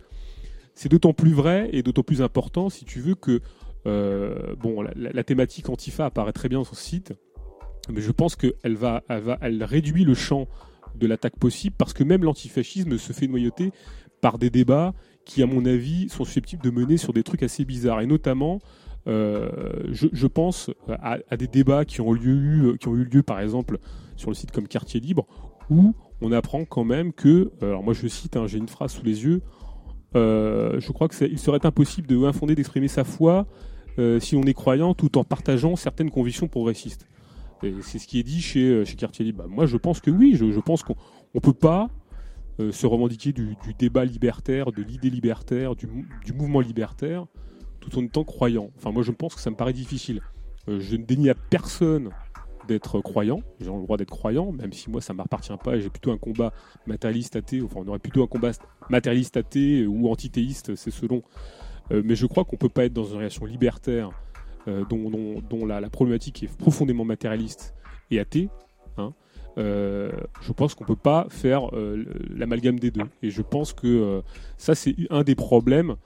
c'est 0.74 0.90
d'autant 0.90 1.14
plus 1.14 1.32
vrai 1.32 1.70
et 1.72 1.82
d'autant 1.82 2.02
plus 2.02 2.22
important 2.22 2.68
si 2.68 2.84
tu 2.84 3.00
veux 3.00 3.14
que 3.14 3.40
bon, 3.85 4.83
la, 4.95 5.24
thématique 5.24 5.68
Antifa 5.68 6.07
apparaît 6.07 6.33
très 6.33 6.49
bien 6.49 6.62
sur 6.64 6.76
ce 6.76 6.85
site, 6.85 7.14
mais 7.91 8.01
je 8.01 8.12
pense 8.12 8.37
qu'elle 8.37 8.76
va, 8.76 9.03
elle 9.09 9.64
réduit 9.64 10.05
le 10.05 10.14
champ 10.14 10.47
de 10.95 11.07
l'attaque 11.07 11.39
possible 11.39 11.74
parce 11.78 11.93
que 11.93 12.05
même 12.05 12.22
l'antifascisme 12.24 12.99
se 12.99 13.12
fait 13.12 13.26
noyauter 13.26 13.72
par 14.20 14.39
des 14.39 14.51
débats 14.51 14.95
qui, 15.24 15.43
à 15.43 15.47
mon 15.47 15.64
avis, 15.64 16.09
sont 16.09 16.24
susceptibles 16.24 16.62
de 16.62 16.70
mener 16.70 16.97
sur 16.97 17.12
des 17.12 17.22
trucs 17.22 17.43
assez 17.43 17.64
bizarres. 17.64 18.01
Et 18.01 18.07
notamment, 18.07 18.61
euh, 19.07 19.51
je, 19.91 20.26
pense 20.26 20.70
à, 20.89 21.37
des 21.37 21.47
débats 21.49 21.85
qui 21.85 22.01
ont, 22.01 22.12
lieu, 22.12 22.76
qui 22.78 22.89
ont 22.89 22.95
eu 22.95 23.05
lieu, 23.05 23.22
par 23.22 23.41
exemple, 23.41 23.78
sur 24.16 24.30
le 24.30 24.35
site 24.35 24.53
comme 24.53 24.68
Quartier 24.68 25.01
Libre, 25.01 25.26
où 25.70 25.95
on 26.20 26.33
apprend 26.33 26.64
quand 26.64 26.85
même 26.85 27.12
que, 27.12 27.51
euh, 27.62 27.68
alors 27.68 27.83
moi 27.83 27.95
je 27.95 28.07
cite, 28.07 28.37
hein, 28.37 28.47
j'ai 28.47 28.59
une 28.59 28.68
phrase 28.68 28.93
sous 28.93 29.05
les 29.05 29.24
yeux, 29.24 29.43
euh, 30.14 30.78
je 30.78 30.93
crois 30.93 31.09
qu'il 31.09 31.39
serait 31.39 31.64
impossible 31.64 32.07
de 32.07 32.55
d'exprimer 32.55 32.89
sa 32.89 33.03
foi 33.03 33.47
si 34.20 34.36
on 34.36 34.43
est 34.43 34.55
croyant 34.55 34.95
tout 34.95 35.18
en 35.18 35.24
partageant 35.24 35.76
certaines 35.76 36.11
convictions 36.11 36.49
progressistes 36.49 37.07
c'est 37.82 37.99
ce 37.99 38.07
qui 38.07 38.18
est 38.18 38.22
dit 38.22 38.40
chez, 38.40 38.68
euh, 38.68 38.84
chez 38.84 38.97
Cartier 38.97 39.24
Libre. 39.24 39.45
Bah, 39.45 39.49
moi, 39.49 39.66
je 39.66 39.76
pense 39.76 40.01
que 40.01 40.11
oui, 40.11 40.34
je, 40.34 40.61
pense 40.61 40.82
qu'on 40.82 40.97
ne 41.34 41.40
peut 41.40 41.53
pas 41.53 41.88
euh, 42.61 42.72
se 42.72 42.86
revendiquer 42.86 43.32
du, 43.32 43.57
débat 43.78 44.05
libertaire, 44.05 44.72
de 44.72 44.82
l'idée 44.82 45.11
libertaire, 45.11 45.74
du, 45.76 45.88
mouvement 46.34 46.61
libertaire, 46.61 47.26
tout 47.80 47.97
en 47.99 48.03
étant 48.03 48.24
croyant. 48.24 48.70
Enfin, 48.76 48.90
moi, 48.93 49.03
je 49.03 49.12
pense 49.12 49.34
que 49.34 49.40
ça 49.40 49.51
me 49.51 49.57
paraît 49.57 49.72
difficile. 49.72 50.20
Euh, 50.68 50.80
je 50.80 50.97
ne 50.97 51.05
dénie 51.05 51.30
à 51.30 51.34
personne 51.34 52.11
d'être 52.68 53.01
croyant. 53.01 53.40
J'ai 53.61 53.66
le 53.66 53.82
droit 53.82 53.97
d'être 53.97 54.11
croyant, 54.11 54.53
même 54.53 54.72
si 54.72 54.88
moi, 54.88 55.01
ça 55.01 55.12
ne 55.12 55.18
m'appartient 55.18 55.53
pas 55.64 55.80
j'ai 55.80 55.90
plutôt 55.90 56.12
un 56.12 56.18
combat 56.18 56.53
matérialiste 56.86 57.34
athée. 57.34 57.61
Enfin, 57.61 57.80
on 57.84 57.88
aurait 57.88 57.99
plutôt 57.99 58.22
un 58.22 58.28
combat 58.28 58.53
matérialiste 58.88 59.36
athée 59.36 59.84
ou 59.86 60.09
antithéiste, 60.09 60.76
c'est 60.76 60.93
selon. 60.93 61.22
Mais 62.05 62.14
je 62.14 62.26
crois 62.26 62.45
qu'on 62.45 62.57
peut 62.57 62.68
pas 62.68 62.84
être 62.84 62.93
dans 62.93 63.05
une 63.05 63.16
relation 63.16 63.45
libertaire 63.45 64.11
euh, 64.68 64.84
dont, 64.84 65.66
la, 65.66 65.90
problématique 65.90 66.45
est 66.45 66.57
profondément 66.57 67.05
matérialiste 67.05 67.74
et 68.12 68.20
athée, 68.20 68.49
hein, 68.97 69.12
euh, 69.59 70.12
je 70.40 70.53
pense 70.53 70.76
qu'on 70.76 70.84
peut 70.84 70.95
pas 70.95 71.26
faire 71.30 71.74
euh, 71.74 72.05
l'amalgame 72.30 72.78
des 72.78 72.93
deux. 72.93 73.03
Et 73.22 73.30
je 73.30 73.43
pense 73.43 73.72
que 73.72 74.22
ça, 74.59 74.76
c'est 74.76 74.95
un 75.11 75.24
des 75.24 75.34
problèmes 75.34 75.97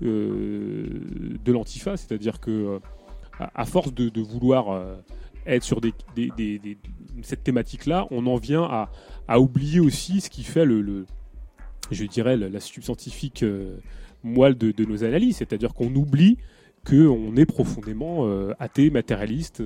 de 0.00 1.52
l'antifa, 1.52 1.96
c'est-à-dire 1.96 2.40
que 2.40 2.80
à, 3.38 3.64
force 3.64 3.94
de, 3.94 4.20
vouloir 4.20 4.96
être 5.46 5.62
sur 5.62 5.80
cette 7.22 7.44
thématique-là, 7.44 8.08
on 8.10 8.26
en 8.26 8.36
vient 8.36 8.88
à, 9.28 9.38
oublier 9.38 9.78
aussi 9.78 10.20
ce 10.20 10.30
qui 10.30 10.42
fait 10.42 10.64
le, 10.64 11.06
je 11.92 12.04
dirais, 12.06 12.36
la, 12.36 12.60
subscientifique 12.60 13.44
moelle 14.22 14.56
de, 14.56 14.84
nos 14.84 15.04
analyses, 15.04 15.36
c'est-à-dire 15.36 15.74
qu'on 15.74 15.94
oublie 15.94 16.38
qu'on 16.86 17.36
est 17.36 17.46
profondément 17.46 18.26
athée, 18.58 18.90
matérialiste. 18.90 19.62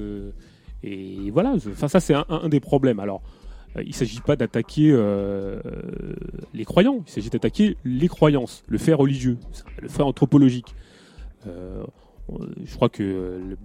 et 0.83 1.31
voilà, 1.31 1.55
enfin, 1.55 1.87
ça 1.87 2.01
c'est 2.01 2.15
un, 2.15 2.49
des 2.49 2.59
problèmes. 2.59 2.99
Alors, 2.99 3.23
il 3.81 3.89
ne 3.89 3.93
s'agit 3.93 4.21
pas 4.21 4.35
d'attaquer 4.35 4.93
les 6.53 6.65
croyants, 6.65 7.05
il 7.07 7.11
s'agit 7.11 7.31
d'attaquer 7.31 7.77
les 7.85 8.09
croyances, 8.09 8.65
le 8.67 8.79
fait 8.79 8.95
religieux, 8.95 9.39
le 9.81 9.89
fait 9.89 10.03
anthropologique. 10.03 10.75
je 11.47 12.75
crois 12.75 12.89
que 12.89 13.57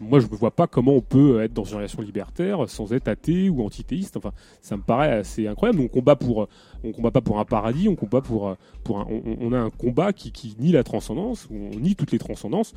moi 0.00 0.20
je 0.20 0.26
ne 0.26 0.34
vois 0.34 0.50
pas 0.50 0.66
comment 0.66 0.94
on 0.94 1.00
peut 1.00 1.42
être 1.42 1.52
dans 1.52 1.64
une 1.64 1.76
relation 1.76 2.02
libertaire 2.02 2.68
sans 2.68 2.92
être 2.92 3.08
athée 3.08 3.48
ou 3.48 3.62
antithéiste. 3.62 4.16
Enfin, 4.16 4.32
ça 4.60 4.76
me 4.76 4.82
paraît 4.82 5.12
assez 5.12 5.46
incroyable. 5.46 5.80
On 5.80 5.88
combat 5.88 6.16
pour, 6.16 6.48
on 6.84 6.92
combat 6.92 7.10
pas 7.10 7.20
pour 7.20 7.38
un 7.38 7.44
paradis, 7.44 7.88
on 7.88 7.96
combat 7.96 8.20
pour, 8.20 8.56
pour 8.84 9.00
un, 9.00 9.06
on, 9.08 9.52
a 9.52 9.58
un 9.58 9.70
combat 9.70 10.12
qui, 10.12 10.56
nie 10.58 10.72
la 10.72 10.82
transcendance, 10.84 11.48
on 11.50 11.78
nie 11.78 11.96
toutes 11.96 12.12
les 12.12 12.18
transcendances. 12.18 12.74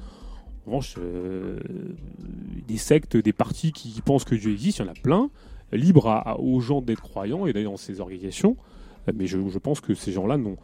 En 0.66 0.72
revanche, 0.72 0.96
euh, 0.98 1.60
des 2.68 2.78
sectes, 2.78 3.18
des 3.18 3.34
partis 3.34 3.72
qui 3.72 4.02
pensent 4.02 4.24
que 4.24 4.36
Dieu 4.36 4.52
existe, 4.52 4.80
il 4.80 4.86
y 4.86 4.86
en 4.86 4.92
a 4.92 4.96
plein. 4.96 5.30
Libre 5.72 6.24
aux 6.40 6.60
gens 6.60 6.82
d'être 6.82 7.02
croyants 7.02 7.46
et 7.46 7.54
d'aller 7.54 7.66
dans 7.66 7.78
ces 7.78 8.00
organisations. 8.00 8.56
Mais 9.14 9.28
je, 9.28 9.38
pense 9.58 9.82
que 9.82 9.94
ces 9.94 10.12
gens-là 10.12 10.38
n'ont 10.38 10.58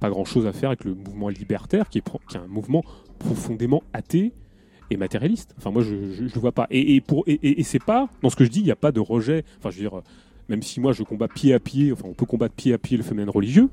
pas 0.00 0.10
grand-chose 0.10 0.46
à 0.46 0.52
faire 0.52 0.70
avec 0.70 0.84
le 0.84 0.94
mouvement 0.94 1.28
libertaire, 1.28 1.88
qui 1.88 1.98
est 1.98 2.36
un 2.36 2.46
mouvement 2.46 2.84
profondément 3.18 3.82
athée 3.92 4.32
et 4.90 4.96
matérialiste. 4.96 5.54
Enfin, 5.58 5.70
moi, 5.70 5.82
je 5.82 5.94
ne 5.94 6.28
le 6.28 6.40
vois 6.40 6.52
pas. 6.52 6.66
Et, 6.70 6.96
et, 6.96 7.00
pour, 7.00 7.24
et, 7.26 7.60
et 7.60 7.62
c'est 7.62 7.82
pas, 7.82 8.08
dans 8.22 8.30
ce 8.30 8.36
que 8.36 8.44
je 8.44 8.50
dis, 8.50 8.60
il 8.60 8.64
n'y 8.64 8.70
a 8.70 8.76
pas 8.76 8.92
de 8.92 9.00
rejet. 9.00 9.44
Enfin, 9.58 9.70
je 9.70 9.76
veux 9.76 9.88
dire, 9.88 10.02
même 10.48 10.62
si 10.62 10.80
moi, 10.80 10.92
je 10.92 11.02
combats 11.02 11.28
pied 11.28 11.54
à 11.54 11.60
pied, 11.60 11.92
enfin, 11.92 12.06
on 12.08 12.14
peut 12.14 12.26
combattre 12.26 12.54
pied 12.54 12.72
à 12.72 12.78
pied 12.78 12.96
le 12.96 13.02
phénomène 13.02 13.30
religieux, 13.30 13.68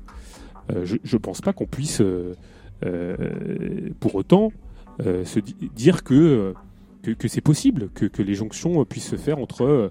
euh, 0.72 0.84
je 0.84 0.96
ne 0.96 1.18
pense 1.18 1.40
pas 1.40 1.52
qu'on 1.52 1.66
puisse, 1.66 2.00
euh, 2.00 2.34
euh, 2.84 3.90
pour 4.00 4.14
autant, 4.14 4.52
se 4.98 5.40
dire 5.74 6.04
que, 6.04 6.54
que, 7.02 7.10
que 7.10 7.28
c'est 7.28 7.42
possible, 7.42 7.90
que, 7.94 8.06
que, 8.06 8.22
les 8.22 8.34
jonctions 8.34 8.82
puissent 8.86 9.10
se 9.10 9.16
faire 9.16 9.38
entre, 9.38 9.90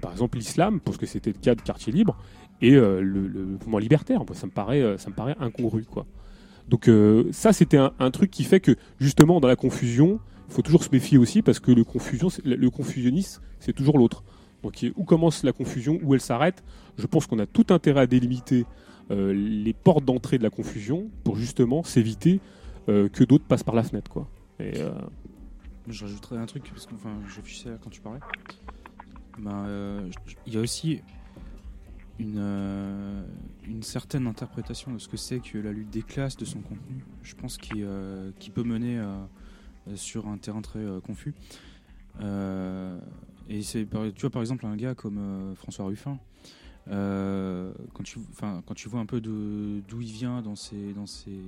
par 0.00 0.12
exemple, 0.12 0.38
l'islam, 0.38 0.78
parce 0.78 0.98
que 0.98 1.06
c'était 1.06 1.32
le 1.32 1.38
cas 1.38 1.56
de 1.56 1.62
Quartier 1.62 1.92
Libre, 1.92 2.16
et 2.62 2.70
le, 2.70 3.28
mouvement 3.44 3.78
libertaire. 3.78 4.22
Ça 4.34 4.46
me 4.46 4.52
paraît, 4.52 4.98
ça 4.98 5.10
me 5.10 5.16
paraît 5.16 5.34
incongru, 5.40 5.82
quoi. 5.82 6.06
Donc 6.68 6.88
ça, 7.32 7.52
c'était 7.52 7.76
un, 7.76 8.10
truc 8.12 8.30
qui 8.30 8.44
fait 8.44 8.60
que, 8.60 8.76
justement, 9.00 9.40
dans 9.40 9.48
la 9.48 9.56
confusion, 9.56 10.20
faut 10.48 10.62
toujours 10.62 10.84
se 10.84 10.90
méfier 10.90 11.18
aussi 11.18 11.42
parce 11.42 11.60
que 11.60 11.70
le, 11.70 11.84
confusion, 11.84 12.28
le 12.44 12.70
confusionnisme, 12.70 13.42
c'est 13.58 13.72
toujours 13.72 13.98
l'autre. 13.98 14.24
Donc 14.62 14.84
où 14.96 15.04
commence 15.04 15.42
la 15.44 15.52
confusion, 15.52 15.98
où 16.02 16.14
elle 16.14 16.20
s'arrête? 16.20 16.64
Je 16.98 17.06
pense 17.06 17.26
qu'on 17.26 17.38
a 17.38 17.46
tout 17.46 17.66
intérêt 17.70 18.00
à 18.00 18.06
délimiter 18.06 18.66
euh, 19.10 19.32
les 19.32 19.72
portes 19.72 20.04
d'entrée 20.04 20.38
de 20.38 20.42
la 20.42 20.50
confusion 20.50 21.08
pour 21.22 21.36
justement 21.36 21.84
s'éviter 21.84 22.40
euh, 22.88 23.08
que 23.08 23.22
d'autres 23.22 23.44
passent 23.44 23.62
par 23.62 23.74
la 23.74 23.82
fenêtre. 23.82 24.10
Quoi. 24.10 24.28
Euh, 24.60 24.92
Je 25.86 26.04
rajouterais 26.04 26.38
un 26.38 26.46
truc, 26.46 26.68
parce 26.70 26.86
que 26.86 26.94
enfin, 26.94 27.16
je 27.28 27.36
réfléchissais 27.36 27.70
quand 27.82 27.90
tu 27.90 28.00
parlais. 28.00 28.20
Ben, 29.38 30.08
il 30.46 30.54
y 30.54 30.56
a 30.56 30.60
aussi 30.60 31.00
une, 32.18 33.24
une 33.68 33.82
certaine 33.82 34.26
interprétation 34.26 34.92
de 34.92 34.98
ce 34.98 35.08
que 35.08 35.18
c'est 35.18 35.40
que 35.40 35.58
la 35.58 35.72
lutte 35.72 35.90
des 35.90 36.02
classes, 36.02 36.36
de 36.36 36.46
son 36.46 36.60
contenu. 36.60 37.04
Je 37.22 37.34
pense 37.34 37.58
qu'il 37.58 37.86
qui 38.38 38.50
peut 38.50 38.64
mener 38.64 38.98
à 38.98 39.28
sur 39.94 40.26
un 40.28 40.38
terrain 40.38 40.62
très 40.62 40.80
euh, 40.80 41.00
confus. 41.00 41.34
Euh, 42.20 42.98
et 43.48 43.62
c'est, 43.62 43.86
tu 44.14 44.20
vois, 44.20 44.30
par 44.30 44.42
exemple, 44.42 44.66
un 44.66 44.76
gars 44.76 44.94
comme 44.94 45.54
François 45.56 45.84
Ruffin, 45.84 46.18
quand, 46.88 48.02
tu, 48.04 48.18
quand 48.38 48.74
tu 48.74 48.88
vois 48.88 49.00
un 49.00 49.06
peu 49.06 49.20
d'où 49.20 50.00
il 50.00 50.12
vient 50.12 50.42
dans 50.42 50.56
ses, 50.56 50.92
dans 50.92 51.06
ses, 51.06 51.38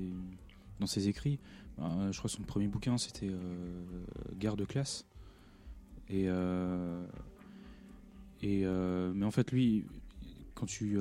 dans 0.79 0.87
ses 0.87 1.09
écrits, 1.09 1.39
je 1.79 2.17
crois 2.17 2.29
que 2.29 2.37
son 2.37 2.43
premier 2.43 2.69
bouquin 2.69 2.99
c'était 2.99 3.31
Guerre 4.39 4.57
de 4.57 4.65
classe. 4.65 5.07
Et, 6.09 6.29
et 8.43 8.65
mais 9.15 9.27
en 9.27 9.31
fait, 9.33 9.51
lui, 9.51 9.85
quand 10.55 10.67
tu, 10.67 10.99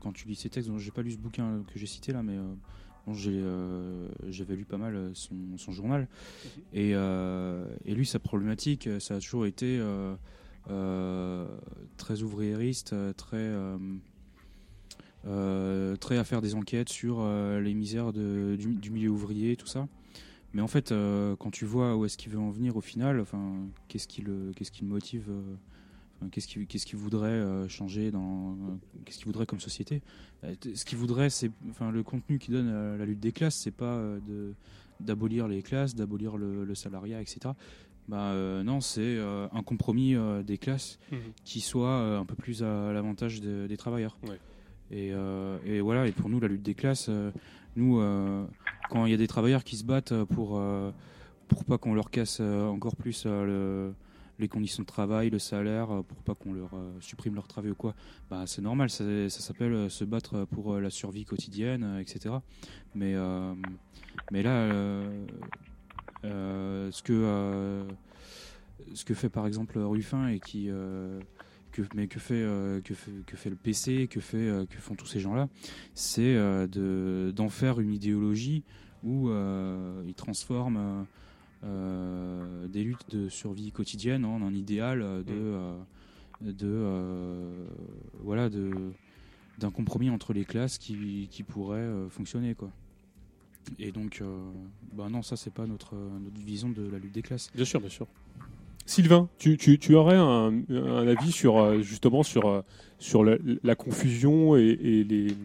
quand 0.00 0.12
tu 0.12 0.28
lis 0.28 0.36
ses 0.36 0.48
textes, 0.48 0.70
j'ai 0.78 0.90
pas 0.90 1.02
lu 1.02 1.10
ce 1.10 1.18
bouquin 1.18 1.62
que 1.72 1.78
j'ai 1.78 1.86
cité 1.86 2.12
là, 2.12 2.22
mais 2.22 2.38
euh, 3.08 4.08
j'avais 4.28 4.56
lu 4.56 4.64
pas 4.64 4.78
mal 4.78 4.94
euh, 4.94 5.10
son, 5.14 5.72
journal. 5.72 6.02
Mhm. 6.02 6.62
Euh, 6.76 7.64
et, 7.84 7.94
lui, 7.94 8.06
sa 8.06 8.18
problématique, 8.18 8.88
ça 8.98 9.16
a 9.16 9.20
toujours 9.20 9.46
été 9.46 9.80
très 11.96 12.22
ouvriériste, 12.22 12.94
très, 13.16 13.50
très 15.24 16.18
à 16.18 16.24
faire 16.24 16.40
des 16.40 16.54
enquêtes 16.54 16.88
sur 16.88 17.26
les 17.60 17.74
misères 17.74 18.12
du, 18.12 18.56
du, 18.56 18.90
milieu 18.90 19.10
ouvrier, 19.10 19.56
tout 19.56 19.66
ça. 19.66 19.88
Mais 20.52 20.62
en 20.62 20.68
fait, 20.68 20.92
quand 21.38 21.50
tu 21.50 21.64
vois 21.64 21.96
où 21.96 22.04
est-ce 22.04 22.18
qu'il 22.18 22.32
veut 22.32 22.40
en 22.40 22.50
venir 22.50 22.76
au 22.76 22.80
final, 22.80 23.20
enfin, 23.20 23.66
qu'est-ce 23.88 24.08
qui 24.08 24.22
le, 24.22 24.52
qu'est-ce 24.54 24.72
qui 24.72 24.82
le 24.82 24.88
motive 24.88 25.30
Qu'est-ce 26.30 26.46
qu'il 26.46 26.66
qu'est-ce 26.66 26.86
qui 26.86 26.96
voudrait 26.96 27.28
euh, 27.28 27.68
changer 27.68 28.10
dans 28.10 28.56
qu'est-ce 29.04 29.18
qu'il 29.18 29.26
voudrait 29.26 29.46
comme 29.46 29.60
société? 29.60 30.02
Euh, 30.44 30.54
Ce 30.74 30.84
qu'il 30.84 30.98
voudrait, 30.98 31.30
c'est 31.30 31.50
enfin 31.70 31.90
le 31.90 32.02
contenu 32.02 32.38
qui 32.38 32.50
donne 32.50 32.68
euh, 32.68 32.98
la 32.98 33.06
lutte 33.06 33.20
des 33.20 33.32
classes, 33.32 33.56
c'est 33.56 33.70
pas 33.70 34.00
d'abolir 35.00 35.48
les 35.48 35.62
classes, 35.62 35.94
d'abolir 35.94 36.36
le, 36.36 36.74
salariat, 36.74 37.20
etc. 37.20 37.54
Bah 38.08 38.34
non, 38.64 38.80
c'est 38.80 39.18
un 39.20 39.62
compromis 39.62 40.16
des 40.44 40.58
classes 40.58 40.98
mmh. 41.10 41.16
qui 41.44 41.60
soit 41.60 42.18
un 42.18 42.24
peu 42.24 42.34
plus 42.34 42.62
à 42.62 42.92
l'avantage 42.92 43.40
des 43.40 43.76
travailleurs. 43.76 44.18
Et, 44.90 45.12
et, 45.64 45.80
voilà. 45.80 46.06
Et 46.06 46.12
pour 46.12 46.28
nous, 46.28 46.40
la 46.40 46.48
lutte 46.48 46.62
des 46.62 46.74
classes, 46.74 47.08
nous, 47.76 48.02
quand 48.90 49.06
il 49.06 49.10
y 49.10 49.14
a 49.14 49.18
des 49.18 49.28
travailleurs 49.28 49.64
qui 49.64 49.76
se 49.76 49.84
battent 49.84 50.24
pour 50.24 50.60
pour 51.48 51.64
pas 51.64 51.78
qu'on 51.78 51.94
leur 51.94 52.10
casse 52.10 52.40
encore 52.40 52.96
plus 52.96 53.24
le 53.24 53.94
les 54.40 54.48
conditions 54.48 54.82
de 54.82 54.86
travail, 54.86 55.30
le 55.30 55.38
salaire, 55.38 55.90
euh, 55.90 56.02
pour 56.02 56.18
pas 56.22 56.34
qu'on 56.34 56.52
leur 56.52 56.74
euh, 56.74 56.92
supprime 57.00 57.34
leur 57.34 57.46
travail 57.46 57.70
ou 57.70 57.74
quoi, 57.74 57.94
bah, 58.30 58.44
c'est 58.46 58.62
normal, 58.62 58.90
ça, 58.90 59.04
s'appelle 59.28 59.72
euh, 59.72 59.88
se 59.88 60.04
battre 60.04 60.44
pour 60.46 60.78
la 60.78 60.90
survie 60.90 61.24
quotidienne, 61.24 61.98
etc. 62.00 62.36
Mais, 62.94 63.14
mais 64.32 64.42
là, 64.42 64.68
ce, 66.22 67.02
que, 67.02 67.84
ce 68.94 69.04
que 69.04 69.14
fait 69.14 69.28
par 69.28 69.46
exemple 69.46 69.78
Ruffin 69.78 70.28
et 70.28 70.40
qui. 70.40 70.70
que, 71.72 71.82
mais 71.94 72.08
que 72.08 72.18
fait, 72.18 72.42
que 72.82 72.94
que 73.26 73.36
fait 73.36 73.50
le 73.50 73.56
PC, 73.56 74.08
que, 74.08 74.20
fait, 74.20 74.66
que 74.68 74.78
font 74.78 74.94
tous 74.94 75.06
ces 75.06 75.20
gens-là, 75.20 75.48
c'est 75.94 76.36
d'en 76.68 77.48
faire 77.48 77.80
une 77.80 77.92
idéologie 77.92 78.64
où 79.02 79.30
ils 79.30 80.14
transforment 80.14 81.06
des 81.62 82.84
luttes 82.84 83.10
de 83.10 83.28
survie 83.28 83.72
quotidienne 83.72 84.24
en 84.24 84.42
un 84.42 84.54
idéal 84.54 85.00
de, 85.00 85.32
mm. 85.32 85.36
euh, 85.36 85.72
de 86.40 86.54
euh, 86.62 87.66
voilà 88.22 88.48
de 88.48 88.70
d'un 89.58 89.70
compromis 89.70 90.08
entre 90.08 90.32
les 90.32 90.46
classes 90.46 90.78
qui, 90.78 91.28
qui 91.30 91.42
pourrait 91.42 91.86
fonctionner 92.08 92.54
quoi. 92.54 92.70
Et 93.78 93.92
donc, 93.92 94.22
bah 94.94 95.08
non, 95.10 95.20
ça 95.20 95.36
c'est 95.36 95.52
pas 95.52 95.66
notre, 95.66 95.96
notre 95.96 96.40
vision 96.40 96.70
de 96.70 96.88
la 96.90 96.98
lutte 96.98 97.12
des 97.12 97.20
classes. 97.20 97.50
Bien 97.54 97.66
sûr, 97.66 97.78
bien 97.78 97.90
sûr. 97.90 98.06
Sylvain, 98.86 99.28
tu, 99.36 99.58
tu, 99.58 99.78
tu 99.78 99.94
aurais 99.94 100.16
un, 100.16 100.62
un, 100.70 101.06
avis 101.06 101.30
sur 101.30 101.82
justement 101.82 102.22
sur, 102.22 102.64
sur 102.98 103.22
la, 103.22 103.74
confusion 103.74 104.56
et, 104.56 104.62
et 104.62 105.04
les, 105.04 105.36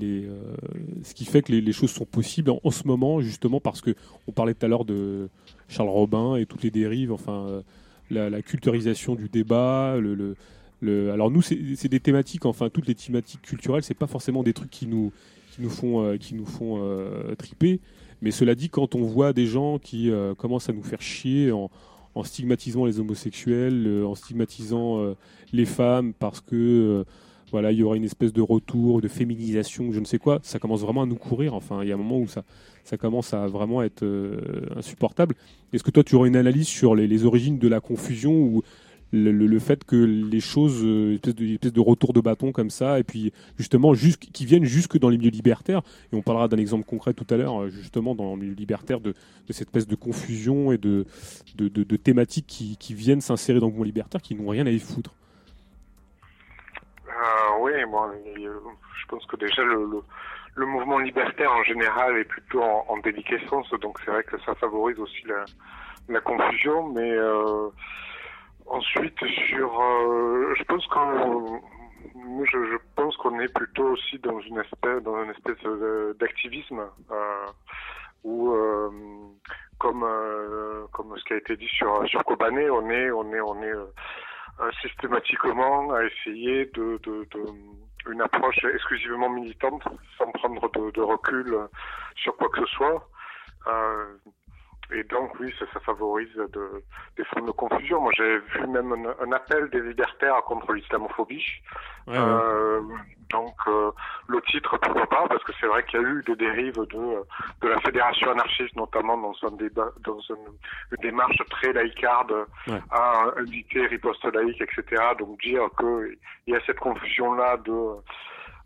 euh, 0.00 0.54
ce 1.02 1.14
qui 1.14 1.24
fait 1.24 1.42
que 1.42 1.52
les, 1.52 1.72
choses 1.72 1.90
sont 1.90 2.04
possibles 2.04 2.50
en, 2.50 2.70
ce 2.70 2.86
moment, 2.86 3.20
justement 3.20 3.60
parce 3.60 3.80
que 3.80 3.94
on 4.26 4.32
parlait 4.32 4.54
tout 4.54 4.64
à 4.64 4.68
l'heure 4.68 4.84
de 4.84 5.28
Charles 5.68 5.88
Robin 5.88 6.36
et 6.36 6.46
toutes 6.46 6.62
les 6.62 6.70
dérives, 6.70 7.12
enfin 7.12 7.46
euh, 7.46 7.62
la, 8.10 8.42
culturisation 8.42 9.14
du 9.14 9.28
débat. 9.28 9.96
Alors 10.82 11.30
nous, 11.30 11.42
c'est 11.42 11.88
des 11.88 12.00
thématiques, 12.00 12.46
enfin 12.46 12.70
toutes 12.70 12.86
les 12.86 12.94
thématiques 12.94 13.42
culturelles, 13.42 13.82
c'est 13.82 13.94
pas 13.94 14.06
forcément 14.06 14.42
des 14.42 14.52
trucs 14.52 14.70
qui 14.70 14.86
nous, 14.86 15.12
qui 15.54 15.62
nous 15.62 15.70
font, 15.70 16.04
euh, 16.04 16.16
qui 16.16 16.34
nous 16.34 16.46
font 16.46 16.80
triper. 17.36 17.80
Mais 18.22 18.30
cela 18.30 18.54
dit, 18.54 18.68
quand 18.70 18.94
on 18.94 19.02
voit 19.02 19.32
des 19.32 19.46
gens 19.46 19.78
qui 19.78 20.10
commencent 20.38 20.68
à 20.68 20.72
nous 20.72 20.84
faire 20.84 21.02
chier 21.02 21.50
en 21.50 22.24
stigmatisant 22.24 22.84
les 22.84 23.00
homosexuels, 23.00 24.04
en 24.06 24.14
stigmatisant 24.14 25.16
les 25.52 25.64
femmes 25.64 26.12
parce 26.14 26.40
que 26.40 27.04
voilà, 27.52 27.70
il 27.70 27.78
y 27.78 27.82
aura 27.82 27.96
une 27.96 28.04
espèce 28.04 28.32
de 28.32 28.40
retour, 28.40 29.02
de 29.02 29.08
féminisation, 29.08 29.92
je 29.92 30.00
ne 30.00 30.06
sais 30.06 30.18
quoi. 30.18 30.40
Ça 30.42 30.58
commence 30.58 30.80
vraiment 30.80 31.02
à 31.02 31.06
nous 31.06 31.16
courir. 31.16 31.54
Enfin, 31.54 31.82
il 31.82 31.88
y 31.88 31.92
a 31.92 31.94
un 31.94 31.98
moment 31.98 32.18
où 32.18 32.26
ça, 32.26 32.44
ça 32.82 32.96
commence 32.96 33.34
à 33.34 33.46
vraiment 33.46 33.82
être 33.82 34.02
euh, 34.02 34.40
insupportable. 34.74 35.34
Est-ce 35.74 35.84
que 35.84 35.90
toi, 35.90 36.02
tu 36.02 36.14
aurais 36.14 36.28
une 36.28 36.36
analyse 36.36 36.66
sur 36.66 36.94
les, 36.94 37.24
origines 37.24 37.58
de 37.58 37.68
la 37.68 37.80
confusion 37.80 38.32
ou 38.32 38.62
le, 39.12 39.58
fait 39.58 39.84
que 39.84 39.96
les 39.96 40.40
choses, 40.40 40.80
euh, 40.82 41.16
espèce, 41.16 41.34
de, 41.34 41.68
de 41.68 41.80
retour 41.80 42.14
de 42.14 42.22
bâton 42.22 42.52
comme 42.52 42.70
ça, 42.70 42.98
et 42.98 43.04
puis 43.04 43.30
justement, 43.58 43.92
qui 44.32 44.46
viennent 44.46 44.64
jusque 44.64 44.98
dans 44.98 45.10
les 45.10 45.18
milieux 45.18 45.30
libertaires? 45.30 45.82
Et 46.10 46.16
on 46.16 46.22
parlera 46.22 46.48
d'un 46.48 46.56
exemple 46.56 46.86
concret 46.86 47.12
tout 47.12 47.26
à 47.28 47.36
l'heure, 47.36 47.68
justement, 47.68 48.14
dans 48.14 48.34
le 48.34 48.40
milieu 48.40 48.54
libertaire, 48.54 49.00
de, 49.00 49.12
cette 49.50 49.68
espèce 49.68 49.86
de 49.86 49.94
confusion 49.94 50.72
et 50.72 50.78
de, 50.78 51.04
de, 51.58 51.96
thématiques 51.96 52.46
qui, 52.46 52.78
qui 52.78 52.94
viennent 52.94 53.20
s'insérer 53.20 53.60
dans 53.60 53.66
le 53.66 53.72
mouvement 53.72 53.84
libertaire, 53.84 54.22
qui 54.22 54.34
n'ont 54.34 54.48
rien 54.48 54.66
à 54.66 54.70
y 54.70 54.78
foutre. 54.78 55.12
Euh, 57.22 57.58
oui, 57.60 57.72
bon, 57.86 58.10
je 58.34 59.06
pense 59.08 59.24
que 59.26 59.36
déjà 59.36 59.62
le, 59.62 60.02
le 60.56 60.66
mouvement 60.66 60.98
libertaire 60.98 61.52
en 61.52 61.62
général 61.62 62.16
est 62.18 62.24
plutôt 62.24 62.62
en, 62.62 62.84
en 62.88 62.96
déliquescence, 62.98 63.70
donc 63.80 63.98
c'est 64.04 64.10
vrai 64.10 64.24
que 64.24 64.40
ça 64.40 64.54
favorise 64.56 64.98
aussi 64.98 65.24
la, 66.08 66.20
confusion, 66.20 66.88
mais 66.88 67.12
euh, 67.12 67.68
ensuite 68.66 69.18
sur, 69.48 69.80
euh, 69.80 70.54
je 70.58 70.64
pense 70.64 70.84
qu'on 70.88 71.60
je, 72.44 72.64
je, 72.72 72.76
pense 72.96 73.16
qu'on 73.18 73.38
est 73.38 73.54
plutôt 73.54 73.84
aussi 73.90 74.18
dans 74.18 74.40
une 74.40 74.58
espèce 74.58 75.02
dans 75.02 75.22
une 75.22 75.30
espèce 75.30 75.62
d'activisme 76.18 76.82
euh, 77.10 77.46
où 78.24 78.52
euh, 78.52 78.90
comme 79.78 80.02
euh, 80.04 80.86
comme 80.92 81.16
ce 81.16 81.24
qui 81.24 81.34
a 81.34 81.36
été 81.36 81.56
dit 81.56 81.68
sur 81.68 82.06
sur 82.08 82.24
Kobané, 82.24 82.68
on 82.68 82.90
est 82.90 83.10
on 83.12 83.32
est 83.32 83.40
on 83.40 83.62
est 83.62 83.74
euh, 83.74 83.86
systématiquement 84.80 85.92
à 85.92 86.04
essayer 86.04 86.66
de, 86.66 86.98
de, 87.02 87.26
de 87.30 87.40
une 88.10 88.20
approche 88.20 88.64
exclusivement 88.64 89.30
militante, 89.30 89.82
sans 90.18 90.30
prendre 90.32 90.70
de, 90.72 90.90
de, 90.90 91.00
recul 91.00 91.56
sur 92.16 92.36
quoi 92.36 92.48
que 92.48 92.60
ce 92.60 92.72
soit. 92.72 93.08
Euh, 93.66 94.16
et 94.94 95.04
donc, 95.04 95.32
oui, 95.40 95.52
ça, 95.58 95.64
ça 95.72 95.80
favorise 95.80 96.34
de, 96.34 96.82
des 97.16 97.24
formes 97.24 97.46
de 97.46 97.52
confusion. 97.52 98.00
Moi, 98.00 98.12
j'ai 98.16 98.38
vu 98.38 98.66
même 98.68 98.92
un, 98.92 99.24
un, 99.24 99.32
appel 99.32 99.68
des 99.70 99.80
libertaires 99.80 100.42
contre 100.44 100.72
l'islamophobie. 100.72 101.44
Ouais, 102.06 102.14
euh, 102.16 102.80
ouais. 102.80 102.94
Donc, 103.30 103.54
euh, 103.66 103.90
le 104.28 104.40
titre, 104.42 104.76
pourquoi 104.78 105.06
pas, 105.06 105.26
parce 105.28 105.42
que 105.44 105.52
c'est 105.58 105.66
vrai 105.66 105.84
qu'il 105.84 106.00
y 106.00 106.04
a 106.04 106.06
eu 106.06 106.22
des 106.26 106.36
dérives 106.36 106.74
de, 106.74 107.24
de 107.62 107.68
la 107.68 107.80
fédération 107.80 108.30
anarchiste, 108.30 108.76
notamment 108.76 109.16
dans, 109.16 109.34
un 109.48 109.52
débat, 109.52 109.90
dans 110.00 110.20
une, 110.20 110.36
une 110.92 111.02
démarche 111.02 111.38
très 111.50 111.72
laïcarde 111.72 112.34
ouais. 112.66 112.80
à 112.90 113.32
inviter 113.38 113.86
riposte 113.86 114.24
laïque, 114.24 114.60
etc. 114.60 115.02
Donc, 115.18 115.40
dire 115.40 115.62
qu'il 115.78 116.18
y 116.48 116.54
a 116.54 116.60
cette 116.66 116.78
confusion-là 116.80 117.56
de 117.58 117.96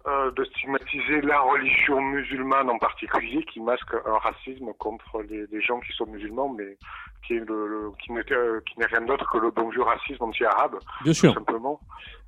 euh, 0.06 0.30
de 0.32 0.44
stigmatiser 0.44 1.20
la 1.22 1.40
religion 1.40 2.00
musulmane 2.00 2.70
en 2.70 2.78
particulier, 2.78 3.44
qui 3.44 3.60
masque 3.60 3.92
un 4.04 4.18
racisme 4.18 4.72
contre 4.78 5.22
les, 5.22 5.46
les 5.46 5.60
gens 5.60 5.80
qui 5.80 5.92
sont 5.92 6.06
musulmans, 6.06 6.48
mais 6.48 6.76
qui 7.26 7.34
est 7.36 7.40
le, 7.48 7.66
le 7.66 7.90
qui 8.02 8.12
n'est 8.12 8.32
euh, 8.32 8.60
qui 8.66 8.78
n'est 8.78 8.86
rien 8.86 9.00
d'autre 9.02 9.28
que 9.30 9.38
le 9.38 9.50
bon 9.50 9.68
vieux 9.68 9.82
racisme 9.82 10.22
anti-arabe, 10.22 10.78
Bien 11.02 11.12
sûr. 11.12 11.32
tout 11.32 11.38
simplement. 11.40 11.80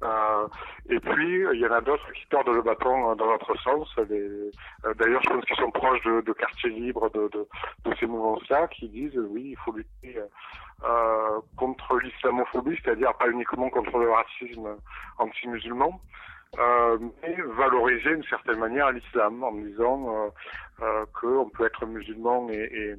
Euh, 0.02 0.48
et 0.90 0.98
puis 1.00 1.44
il 1.54 1.60
y 1.60 1.66
en 1.66 1.72
a 1.72 1.80
d'autres 1.80 2.10
qui 2.12 2.26
tordent 2.28 2.48
le 2.48 2.62
bâton 2.62 3.14
dans 3.14 3.26
l'autre 3.26 3.54
sens. 3.62 3.88
Euh, 3.98 4.50
D'ailleurs, 4.98 5.22
je 5.22 5.30
pense 5.30 5.44
qu'ils 5.44 5.56
sont 5.56 5.70
proches 5.70 6.02
de, 6.04 6.20
de 6.22 6.32
quartiers 6.32 6.70
libres, 6.70 7.08
de, 7.10 7.28
de, 7.28 7.46
de 7.84 7.94
ces 8.00 8.06
mouvements-là, 8.06 8.66
qui 8.68 8.88
disent 8.88 9.16
oui, 9.30 9.50
il 9.50 9.56
faut 9.64 9.72
lutter. 9.72 10.18
Euh, 10.84 11.40
contre 11.56 11.98
l'islamophobie, 11.98 12.78
c'est-à-dire 12.84 13.12
pas 13.14 13.28
uniquement 13.28 13.68
contre 13.68 13.98
le 13.98 14.12
racisme 14.12 14.76
anti-musulman, 15.18 16.00
euh, 16.58 16.98
mais 17.22 17.36
valoriser 17.56 18.14
d'une 18.14 18.24
certaine 18.24 18.58
manière 18.58 18.90
l'islam 18.90 19.42
en 19.44 19.52
disant 19.52 20.06
euh, 20.08 20.28
euh, 20.82 21.04
qu'on 21.20 21.50
peut 21.50 21.66
être 21.66 21.84
musulman 21.86 22.48
et, 22.50 22.70
et, 22.72 22.94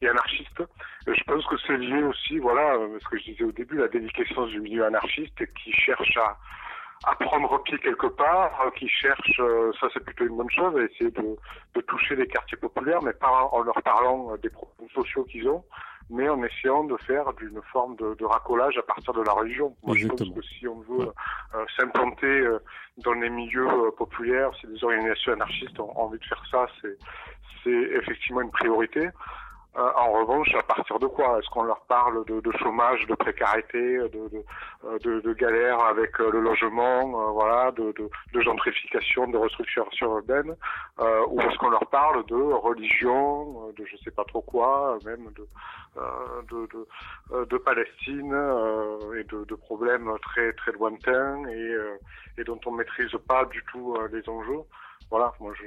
et 0.00 0.08
anarchiste. 0.08 0.62
Je 1.06 1.22
pense 1.24 1.46
que 1.46 1.56
c'est 1.66 1.76
lié 1.76 2.02
aussi, 2.02 2.38
voilà, 2.38 2.78
ce 3.00 3.08
que 3.08 3.18
je 3.18 3.24
disais 3.24 3.44
au 3.44 3.52
début, 3.52 3.76
la 3.76 3.88
déliquescence 3.88 4.48
du 4.48 4.60
milieu 4.60 4.84
anarchiste 4.86 5.36
qui 5.54 5.72
cherche 5.72 6.16
à, 6.16 6.36
à 7.04 7.14
prendre 7.16 7.62
pied 7.64 7.78
quelque 7.78 8.06
part, 8.06 8.72
qui 8.76 8.88
cherche, 8.88 9.40
ça 9.80 9.88
c'est 9.92 10.04
plutôt 10.04 10.24
une 10.24 10.36
bonne 10.36 10.50
chose, 10.50 10.76
à 10.76 10.82
essayer 10.82 11.10
de, 11.10 11.36
de 11.74 11.80
toucher 11.82 12.16
les 12.16 12.26
quartiers 12.26 12.58
populaires, 12.58 13.02
mais 13.02 13.12
pas 13.12 13.48
en 13.52 13.60
leur 13.60 13.80
parlant 13.82 14.36
des 14.38 14.50
problèmes 14.50 14.88
sociaux 14.90 15.24
qu'ils 15.24 15.48
ont, 15.48 15.62
mais 16.10 16.28
en 16.28 16.42
essayant 16.42 16.84
de 16.84 16.96
faire 16.98 17.32
d'une 17.34 17.60
forme 17.72 17.96
de, 17.96 18.14
de, 18.14 18.24
racolage 18.24 18.78
à 18.78 18.82
partir 18.82 19.12
de 19.12 19.22
la 19.22 19.32
religion. 19.32 19.74
Moi, 19.82 19.96
Exactement. 19.96 20.18
je 20.18 20.34
pense 20.34 20.40
que 20.40 20.54
si 20.54 20.68
on 20.68 20.80
veut 20.80 21.08
euh, 21.54 21.64
s'implanter 21.76 22.26
euh, 22.26 22.58
dans 22.98 23.12
les 23.12 23.28
milieux 23.28 23.68
euh, 23.68 23.90
populaires, 23.90 24.50
si 24.60 24.66
les 24.68 24.82
organisations 24.84 25.32
anarchistes 25.32 25.78
ont 25.80 25.96
envie 25.98 26.18
de 26.18 26.24
faire 26.24 26.42
ça, 26.50 26.66
c'est 26.82 26.96
effectivement 27.68 28.42
une 28.42 28.52
priorité. 28.52 29.08
Euh, 29.78 29.90
en 29.94 30.10
revanche, 30.12 30.54
à 30.54 30.62
partir 30.62 30.98
de 30.98 31.06
quoi 31.06 31.38
Est-ce 31.38 31.50
qu'on 31.50 31.64
leur 31.64 31.80
parle 31.80 32.24
de, 32.24 32.40
de, 32.40 32.52
chômage, 32.52 33.06
de 33.08 33.14
précarité, 33.14 33.98
de, 33.98 34.08
de, 34.08 34.98
de, 35.00 35.20
de 35.20 35.32
galère 35.34 35.80
avec 35.80 36.18
euh, 36.18 36.30
le 36.30 36.40
logement, 36.40 37.28
euh, 37.28 37.30
voilà, 37.32 37.72
de, 37.72 37.92
gentrification, 38.40 39.26
de 39.26 39.36
restructuration 39.36 40.16
urbaine, 40.16 40.56
euh, 41.00 41.26
ou 41.28 41.40
est-ce 41.42 41.58
qu'on 41.58 41.68
leur 41.68 41.86
parle 41.88 42.24
de 42.24 42.36
religion, 42.36 43.70
de 43.76 43.84
je 43.84 43.96
sais 43.98 44.10
pas 44.10 44.24
trop 44.24 44.40
quoi, 44.40 44.98
même 45.04 45.30
de 45.32 45.46
de, 47.46 47.56
Palestine 47.58 48.32
et 49.18 49.24
de, 49.24 49.44
de, 49.44 49.54
problèmes 49.54 50.10
très 50.22 50.52
très 50.52 50.72
lointains 50.72 51.42
et, 51.48 51.76
et 52.38 52.44
dont 52.44 52.60
on 52.66 52.70
maîtrise 52.72 53.12
pas 53.26 53.44
du 53.46 53.64
tout 53.72 53.96
les 54.12 54.28
enjeux 54.28 54.62
voilà, 55.10 55.32
moi 55.38 55.52
je, 55.56 55.66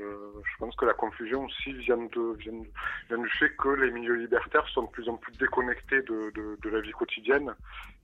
pense 0.59 0.75
que 0.75 0.85
la 0.85 0.93
confusion 0.93 1.45
aussi 1.45 1.71
vient 1.73 1.97
du 1.97 3.29
fait 3.39 3.55
que 3.57 3.69
les 3.69 3.91
milieux 3.91 4.15
libertaires 4.15 4.67
sont 4.73 4.83
de 4.83 4.89
plus 4.89 5.07
en 5.07 5.15
plus 5.15 5.35
déconnectés 5.37 6.01
de, 6.01 6.69
la 6.69 6.81
vie 6.81 6.91
quotidienne 6.91 7.53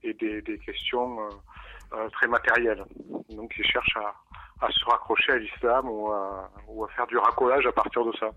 et 0.02 0.14
des, 0.14 0.58
questions 0.64 1.20
euh, 1.20 1.28
euh, 1.92 2.08
très 2.10 2.26
matérielles. 2.26 2.84
Donc 3.30 3.52
ils 3.58 3.66
cherchent 3.66 3.98
à, 4.62 4.70
se 4.70 4.84
raccrocher 4.86 5.32
à 5.32 5.38
l'islam 5.38 5.88
ou 5.90 6.10
à, 6.10 6.50
faire 6.96 7.06
du 7.06 7.18
racolage 7.18 7.66
à 7.66 7.72
partir 7.72 8.04
de 8.06 8.12
ça. 8.18 8.30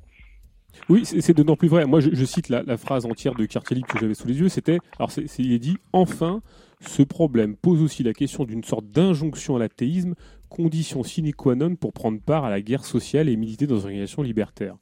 Oui, 0.88 1.04
c'est 1.06 1.34
d'autant 1.34 1.56
plus 1.56 1.68
vrai. 1.68 1.86
Moi, 1.86 2.00
je, 2.00 2.26
cite 2.26 2.50
la, 2.50 2.78
phrase 2.78 3.06
entière 3.06 3.34
de 3.34 3.46
Cartier 3.46 3.82
que 3.82 3.98
j'avais 3.98 4.14
sous 4.14 4.28
les 4.28 4.40
yeux. 4.40 4.50
C'était, 4.50 4.78
alors, 5.00 5.10
il 5.40 5.52
est 5.54 5.58
dit, 5.58 5.78
enfin, 5.94 6.42
ce 6.82 7.02
problème 7.02 7.56
pose 7.56 7.82
aussi 7.82 8.04
la 8.04 8.14
question 8.14 8.44
d'une 8.44 8.64
sorte 8.64 8.86
d'injonction 8.86 9.56
à 9.56 9.60
l'athéisme, 9.60 10.14
condition 10.50 11.04
sine 11.04 11.34
qua 11.34 11.56
non 11.56 11.76
pour 11.76 11.94
prendre 11.94 12.20
part 12.20 12.44
à 12.44 12.50
la 12.50 12.62
guerre 12.62 12.86
sociale 12.86 13.30
et 13.30 13.38
militer 13.38 13.68
dans 13.68 13.76
une 13.76 13.86
organisation 13.86 14.22
libertaire. 14.22 14.76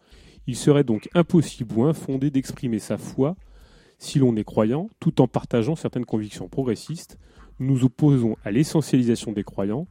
Il 0.47 0.55
serait 0.55 0.84
donc 0.84 1.09
impossible 1.13 1.78
ou 1.78 1.84
infondé 1.84 2.32
d'exprimer 2.32 2.80
sa 2.80 2.97
foi 2.97 3.36
si 3.99 4.20
l'on 4.20 4.36
est 4.36 4.43
croyant, 4.43 4.89
tout 4.99 5.22
en 5.22 5.28
partageant 5.28 5.76
certaines 5.76 6.05
convictions 6.05 6.47
progressistes. 6.47 7.18
Nous 7.59 7.84
opposons 7.84 8.38
à 8.43 8.51
l'essentialisation 8.51 9.32
des 9.32 9.43
croyants 9.43 9.88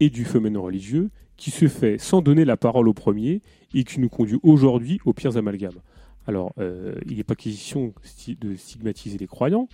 et 0.00 0.10
du 0.10 0.24
phénomène 0.24 0.58
religieux 0.58 1.10
qui 1.36 1.50
se 1.50 1.68
fait 1.68 1.98
sans 1.98 2.22
donner 2.22 2.44
la 2.44 2.56
parole 2.56 2.88
au 2.88 2.94
premier 2.94 3.42
et 3.74 3.84
qui 3.84 4.00
nous 4.00 4.08
conduit 4.08 4.38
aujourd'hui 4.42 5.00
aux 5.04 5.12
pires 5.12 5.36
amalgames. 5.36 5.80
Alors, 6.26 6.52
euh, 6.58 6.94
il 7.06 7.16
n'est 7.16 7.24
pas 7.24 7.34
question 7.34 7.94
de 8.40 8.56
stigmatiser 8.56 9.18
les 9.18 9.26
croyants, 9.26 9.68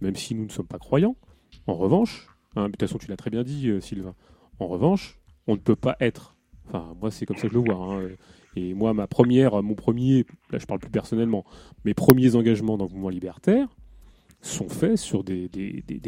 même 0.00 0.16
si 0.16 0.34
nous 0.34 0.44
ne 0.44 0.50
sommes 0.50 0.66
pas 0.66 0.78
croyants. 0.78 1.16
En 1.66 1.74
revanche, 1.74 2.28
hein, 2.56 2.66
de 2.66 2.72
toute 2.72 2.80
façon, 2.80 2.98
tu 2.98 3.08
l'as 3.08 3.16
très 3.16 3.30
bien 3.30 3.42
dit, 3.42 3.68
euh, 3.68 3.80
Sylvain, 3.80 4.14
en 4.60 4.66
revanche, 4.66 5.18
on 5.46 5.52
ne 5.52 5.58
peut 5.58 5.76
pas 5.76 5.96
être, 6.00 6.36
enfin, 6.66 6.94
moi, 7.00 7.10
c'est 7.10 7.26
comme 7.26 7.36
ça 7.36 7.48
que 7.48 7.54
je 7.54 7.58
le 7.58 7.64
vois, 7.64 7.76
hein, 7.76 8.08
et 8.56 8.74
moi, 8.74 8.92
ma 8.94 9.06
première, 9.06 9.62
mon 9.62 9.74
premier, 9.74 10.26
là, 10.50 10.58
je 10.58 10.66
parle 10.66 10.80
plus 10.80 10.90
personnellement, 10.90 11.44
mes 11.84 11.94
premiers 11.94 12.34
engagements 12.34 12.76
dans 12.76 12.86
le 12.86 12.90
mouvement 12.90 13.08
libertaire 13.08 13.68
sont 14.40 14.68
faits 14.68 14.96
sur 14.96 15.24
des, 15.24 15.48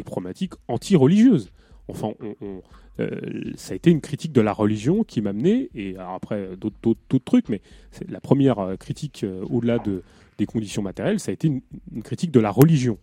problématiques 0.05 0.53
anti-religieuses. 0.67 1.51
Enfin, 1.87 2.13
on, 2.41 2.61
euh, 2.99 3.51
ça 3.55 3.73
a 3.73 3.75
été 3.75 3.91
une 3.91 4.01
critique 4.01 4.31
de 4.31 4.41
la 4.41 4.53
religion 4.53 5.03
qui 5.03 5.21
m'a 5.21 5.33
mené, 5.33 5.69
et 5.75 5.95
après 5.97 6.55
d'autres 6.57 7.23
trucs, 7.23 7.49
mais 7.49 7.61
la 8.07 8.19
première 8.19 8.59
euh, 8.59 8.75
critique 8.75 9.23
euh, 9.23 9.45
au-delà 9.49 9.79
de, 9.79 10.03
des 10.37 10.45
conditions 10.45 10.81
matérielles, 10.81 11.19
ça 11.19 11.31
a 11.31 11.33
été 11.33 11.47
une 11.47 12.03
critique 12.03 12.31
de 12.31 12.39
la 12.39 12.51
religion. 12.51 12.97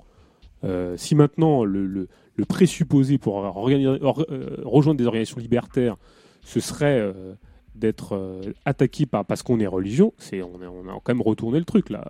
Euh, 0.64 0.96
si 0.96 1.14
maintenant 1.14 1.64
le, 1.64 1.86
le, 1.86 2.08
le, 2.36 2.44
présupposé 2.44 3.18
pour 3.18 3.36
organiser, 3.36 3.86
or, 4.02 4.24
euh, 4.30 4.56
rejoindre 4.64 4.98
des 4.98 5.06
organisations 5.06 5.40
libertaires, 5.40 5.96
ce 6.42 6.60
serait 6.60 6.98
euh, 6.98 7.34
d'être 7.74 8.40
attaqué 8.64 9.06
par, 9.06 9.24
parce 9.24 9.42
qu'on 9.42 9.60
est 9.60 9.66
religion, 9.66 10.12
c'est 10.18 10.42
on, 10.42 10.54
on, 10.54 10.88
a 10.88 11.00
quand 11.02 11.14
même 11.14 11.22
retourné 11.22 11.58
le 11.58 11.64
truc 11.64 11.90
là 11.90 12.04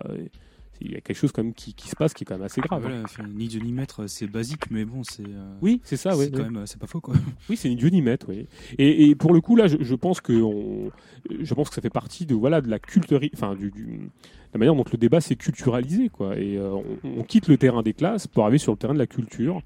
il 0.81 0.91
y 0.91 0.95
a 0.95 1.01
quelque 1.01 1.17
chose 1.17 1.31
quand 1.31 1.43
même 1.43 1.53
qui, 1.53 1.73
qui, 1.73 1.89
se 1.89 1.95
passe 1.95 2.13
qui 2.13 2.23
est 2.23 2.25
quand 2.25 2.35
même 2.35 2.45
assez 2.45 2.61
grave. 2.61 2.81
Voilà, 2.81 3.01
enfin, 3.03 3.23
ni 3.27 3.47
Dieu 3.47 3.59
ni 3.59 3.71
maître, 3.71 4.07
c'est 4.07 4.27
basique, 4.27 4.71
mais 4.71 4.85
bon, 4.85 5.03
c'est. 5.03 5.23
Euh, 5.23 5.55
oui, 5.61 5.81
c'est 5.83 5.97
ça, 5.97 6.15
même, 6.15 6.63
c'est 6.65 6.79
pas 6.79 6.87
faux, 6.87 7.01
quoi. 7.01 7.15
Oui, 7.49 7.57
c'est 7.57 7.69
ni 7.69 7.75
Dieu 7.75 7.89
ni 7.89 8.01
maître, 8.01 8.27
oui. 8.29 8.47
Et, 8.77 9.09
et, 9.09 9.15
pour 9.15 9.33
le 9.33 9.41
coup, 9.41 9.55
là, 9.55 9.67
je, 9.67 9.77
je, 9.79 9.95
pense 9.95 10.21
que 10.21 10.33
on, 10.33 10.91
je 11.39 11.53
pense 11.53 11.69
que 11.69 11.75
ça 11.75 11.81
fait 11.81 11.89
partie 11.89 12.25
de 12.25 12.35
voilà 12.35 12.61
de 12.61 12.69
la 12.69 12.79
culturie, 12.79 13.31
enfin 13.33 13.55
du, 13.55 13.71
du, 13.71 14.09
la 14.53 14.57
manière 14.57 14.75
dont 14.75 14.83
le 14.91 14.97
débat 14.97 15.21
s'est 15.21 15.35
culturalisé, 15.35 16.09
quoi. 16.09 16.37
Et 16.37 16.57
euh, 16.57 16.75
on, 17.03 17.23
quitte 17.23 17.47
le 17.47 17.57
terrain 17.57 17.83
des 17.83 17.93
classes 17.93 18.27
pour 18.27 18.43
arriver 18.43 18.57
sur 18.57 18.71
le 18.71 18.77
terrain 18.77 18.93
de 18.93 18.99
la 18.99 19.07
culture 19.07 19.61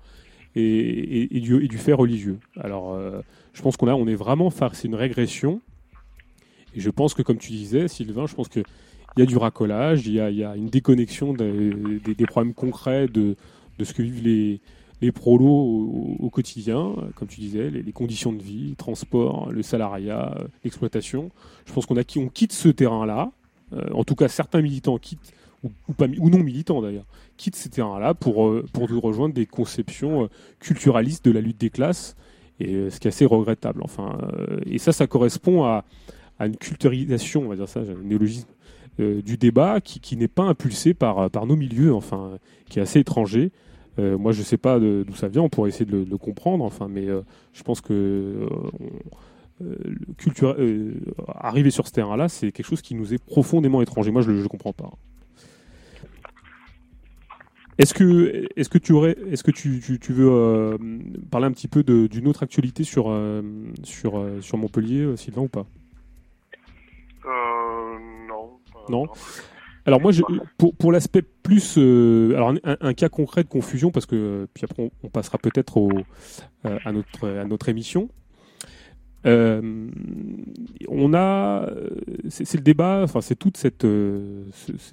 et, 0.56 1.40
du, 1.40 1.78
fait 1.78 1.94
religieux. 1.94 2.38
Alors, 2.60 2.94
euh, 2.94 3.22
je 3.54 3.62
pense 3.62 3.78
qu'on 3.78 3.88
a, 3.88 3.94
on 3.94 4.08
est 4.08 4.16
vraiment 4.16 4.50
face 4.50 4.84
à 4.84 4.88
une 4.88 4.96
régression. 4.96 5.62
Et 6.76 6.80
je 6.80 6.90
pense 6.90 7.14
que, 7.14 7.22
comme 7.22 7.38
tu 7.38 7.52
disais, 7.52 7.88
Sylvain, 7.88 8.28
je 8.28 8.36
pense 8.36 8.50
que 8.50 8.62
il 9.16 9.20
y 9.20 9.24
a 9.24 9.26
du 9.26 9.38
racolage, 9.38 10.08
il 10.08 10.14
y 10.14 10.20
a, 10.20 10.56
une 10.56 10.70
déconnexion 10.70 11.34
des, 11.34 12.26
problèmes 12.28 12.56
concrets 12.56 13.08
de, 13.08 13.36
ce 13.82 13.94
que 13.94 14.02
vivent 14.02 14.24
les, 15.02 15.12
prolos 15.12 16.18
au, 16.20 16.30
quotidien, 16.32 16.96
comme 17.16 17.28
tu 17.28 17.40
disais, 17.40 17.70
les, 17.70 17.92
conditions 17.92 18.34
de 18.34 18.42
vie, 18.42 18.74
transport, 18.76 19.52
le 19.52 19.62
salariat, 19.62 20.36
l'exploitation. 20.64 21.30
Je 21.68 21.74
pense 21.74 21.86
qu'on 21.86 21.96
on 21.96 22.28
quitte 22.28 22.54
ce 22.54 22.70
terrain-là. 22.70 23.32
Euh, 23.72 23.90
en 23.94 24.04
tout 24.04 24.16
cas, 24.16 24.28
certains 24.28 24.62
militants 24.62 24.98
quittent 24.98 25.34
ou, 25.64 26.30
non 26.30 26.40
militants 26.40 26.82
d'ailleurs, 26.82 27.06
quittent 27.38 27.56
ces 27.56 27.70
terrains-là 27.70 28.14
pour, 28.14 28.48
euh, 28.48 28.66
pour 28.74 28.90
rejoindre 28.90 29.34
des 29.34 29.46
conceptions 29.46 30.26
euh, 30.26 30.28
culturalistes 30.60 31.24
de 31.24 31.32
la 31.32 31.40
lutte 31.40 31.58
des 31.58 31.70
classes, 31.70 32.18
et 32.60 32.90
ce 32.90 33.00
qui 33.00 33.08
est 33.08 33.12
assez 33.12 33.26
regrettable. 33.26 33.82
Enfin, 33.84 34.18
et 34.66 34.78
ça, 34.78 34.92
ça 34.92 35.08
correspond 35.08 35.64
à, 35.64 35.86
une 36.40 36.58
culturisation, 36.58 37.44
on 37.44 37.48
va 37.48 37.56
dire 37.56 37.70
ça, 37.70 37.80
un 37.80 38.04
néologisme, 38.04 38.48
du 39.00 39.38
débat 39.38 39.82
qui, 39.82 40.16
n'est 40.18 40.28
pas 40.28 40.44
impulsé 40.44 40.94
par, 40.94 41.30
par 41.32 41.48
nos 41.48 41.56
milieux, 41.56 41.96
enfin, 41.96 42.38
qui 42.70 42.78
est 42.78 42.82
assez 42.82 43.00
étranger. 43.00 43.52
moi, 43.98 44.34
je 44.34 44.40
ne 44.40 44.46
sais 44.46 44.58
pas 44.58 44.80
d'où 44.80 45.16
ça 45.16 45.30
vient, 45.30 45.42
on 45.42 45.50
pourrait 45.50 45.70
essayer 45.70 45.86
de 45.86 46.06
le, 46.08 46.18
comprendre, 46.18 46.64
enfin, 46.64 46.88
mais 46.88 47.08
je 47.54 47.64
pense 47.64 47.82
que 47.82 48.48
arriver 51.36 51.72
sur 51.72 51.88
ce 51.88 51.94
terrain-là, 51.94 52.30
c'est 52.30 52.52
quelque 52.52 52.66
chose 52.66 52.82
qui 52.82 52.96
nous 52.96 53.14
est 53.14 53.24
profondément 53.24 53.82
étranger. 53.82 54.12
Moi, 54.12 54.22
je 54.22 54.32
ne 54.32 54.48
comprends 54.48 54.74
pas. 54.74 54.92
Est-ce 57.80 57.94
que, 57.94 58.48
est-ce 58.56 58.70
que 58.70 58.78
tu 58.78 58.92
aurais, 58.92 59.18
est-ce 59.32 59.44
que 59.44 59.52
tu, 59.52 59.80
tu, 59.80 60.14
veux 60.14 60.30
euh, 60.30 60.78
parler 61.32 61.48
un 61.48 61.52
petit 61.52 61.68
peu 61.68 61.84
d'une 61.84 62.28
autre 62.28 62.44
actualité 62.44 62.84
sur, 62.84 63.10
euh, 63.10 63.42
sur, 63.84 64.20
euh, 64.20 64.42
sur 64.42 64.58
Montpellier, 64.58 65.18
Sylvain, 65.18 65.42
ou 65.42 65.48
pas? 65.48 65.66
Non. 67.26 68.60
non? 68.90 69.08
Alors 69.86 70.00
moi, 70.02 70.12
je, 70.12 70.22
pour, 70.58 70.76
pour 70.76 70.92
l'aspect 70.92 71.24
plus, 71.24 71.78
alors 71.78 72.54
un, 72.64 72.94
cas 72.94 73.10
concret 73.10 73.44
de 73.44 73.50
confusion, 73.50 73.92
parce 73.92 74.06
que 74.06 74.48
puis 74.54 74.66
après 74.70 74.90
on, 75.04 75.10
passera 75.10 75.38
peut-être 75.38 75.78
à 76.64 76.92
notre 76.92 77.28
à 77.28 77.46
notre 77.46 77.70
émission. 77.70 78.10
Euh, 79.26 79.88
on 80.90 81.14
a, 81.14 81.70
c'est 82.30 82.56
le 82.56 82.64
débat, 82.64 83.02
enfin 83.04 83.22
c'est 83.22 83.36
toute 83.36 83.58
cette, 83.58 83.86
euh, 83.86 84.44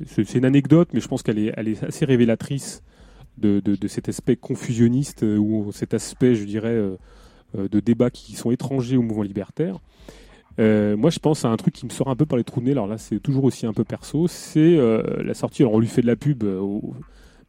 c'est 0.07 0.35
une 0.35 0.45
anecdote, 0.45 0.91
mais 0.93 1.01
je 1.01 1.09
pense 1.09 1.22
qu'elle 1.22 1.39
est, 1.39 1.83
assez 1.83 2.05
révélatrice 2.05 2.83
de, 3.39 3.61
de, 3.61 3.89
cet 3.89 4.09
aspect 4.09 4.37
confusionniste 4.37 5.24
euh, 5.24 5.37
ou 5.37 5.72
cet 5.72 5.95
aspect, 5.95 6.35
je 6.35 6.45
dirais, 6.45 6.78
de 7.57 7.81
débats 7.81 8.11
qui 8.11 8.35
sont 8.35 8.51
étrangers 8.51 8.97
au 8.97 9.03
mouvement 9.03 9.24
libertaire. 9.24 9.81
moi, 10.59 11.11
je 11.11 11.18
pense 11.18 11.45
à 11.45 11.49
un 11.49 11.57
truc 11.57 11.74
qui 11.74 11.87
me 11.87 11.91
sort 11.91 12.09
un 12.09 12.16
peu 12.16 12.26
par 12.26 12.39
les 12.39 12.45
trous 12.45 12.61
de 12.61 12.66
nez. 12.66 12.72
Alors 12.72 12.87
là, 12.87 12.99
c'est 12.99 13.18
toujours 13.18 13.45
aussi 13.45 13.66
un 13.66 13.72
peu 13.72 13.85
perso. 13.85 14.28
C'est 14.28 14.76
la 15.22 15.35
sortie. 15.35 15.62
Alors, 15.62 15.74
on 15.74 15.81
lui 15.81 15.89
fait 15.89 16.03
de 16.03 16.07
la 16.07 16.16
pub 16.16 16.45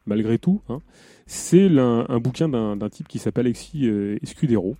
malgré 0.06 0.38
tout. 0.38 0.60
Hein. 0.68 0.80
c'est 1.26 1.68
un, 1.78 2.06
un, 2.08 2.18
bouquin 2.18 2.48
d'un 2.48 2.88
type 2.88 3.06
qui 3.06 3.20
s'appelle 3.20 3.46
Alexis 3.46 3.86
Escudero, 4.22 4.76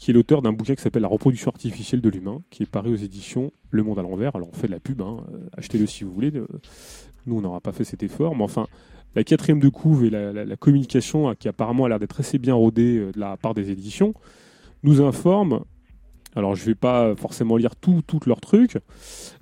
qui 0.00 0.10
est 0.10 0.14
l'auteur 0.14 0.40
d'un 0.40 0.52
bouquin 0.52 0.74
qui 0.74 0.80
s'appelle 0.80 1.02
La 1.02 1.08
reproduction 1.08 1.50
artificielle 1.50 2.00
de 2.00 2.08
l'humain, 2.08 2.40
qui 2.48 2.62
est 2.62 2.66
paru 2.66 2.94
aux 2.94 2.96
éditions 2.96 3.52
Le 3.70 3.82
Monde 3.82 3.98
à 3.98 4.02
l'envers. 4.02 4.34
Alors 4.34 4.48
on 4.50 4.56
fait 4.56 4.66
de 4.66 4.72
la 4.72 4.80
pub, 4.80 5.02
hein, 5.02 5.18
euh, 5.30 5.38
achetez-le 5.58 5.86
si 5.86 6.04
vous 6.04 6.12
voulez. 6.12 6.34
Euh, 6.34 6.46
nous, 7.26 7.36
on 7.36 7.42
n'aura 7.42 7.60
pas 7.60 7.72
fait 7.72 7.84
cet 7.84 8.02
effort, 8.02 8.34
mais 8.34 8.42
enfin, 8.42 8.66
la 9.14 9.24
quatrième 9.24 9.60
de 9.60 9.68
couve 9.68 10.06
et 10.06 10.10
la, 10.10 10.56
communication, 10.56 11.28
hein, 11.28 11.34
qui 11.38 11.48
apparemment 11.48 11.84
a 11.84 11.90
l'air 11.90 11.98
d'être 11.98 12.18
assez 12.18 12.38
bien 12.38 12.54
rodée 12.54 12.96
euh, 12.96 13.12
de 13.12 13.20
la 13.20 13.36
part 13.36 13.52
des 13.52 13.70
éditions, 13.70 14.14
nous 14.84 15.02
informe. 15.02 15.64
Alors 16.34 16.54
je 16.54 16.62
ne 16.62 16.66
vais 16.68 16.74
pas 16.74 17.14
forcément 17.14 17.58
lire 17.58 17.76
tout, 17.76 18.00
tout 18.06 18.20
leur 18.24 18.40
truc, 18.40 18.78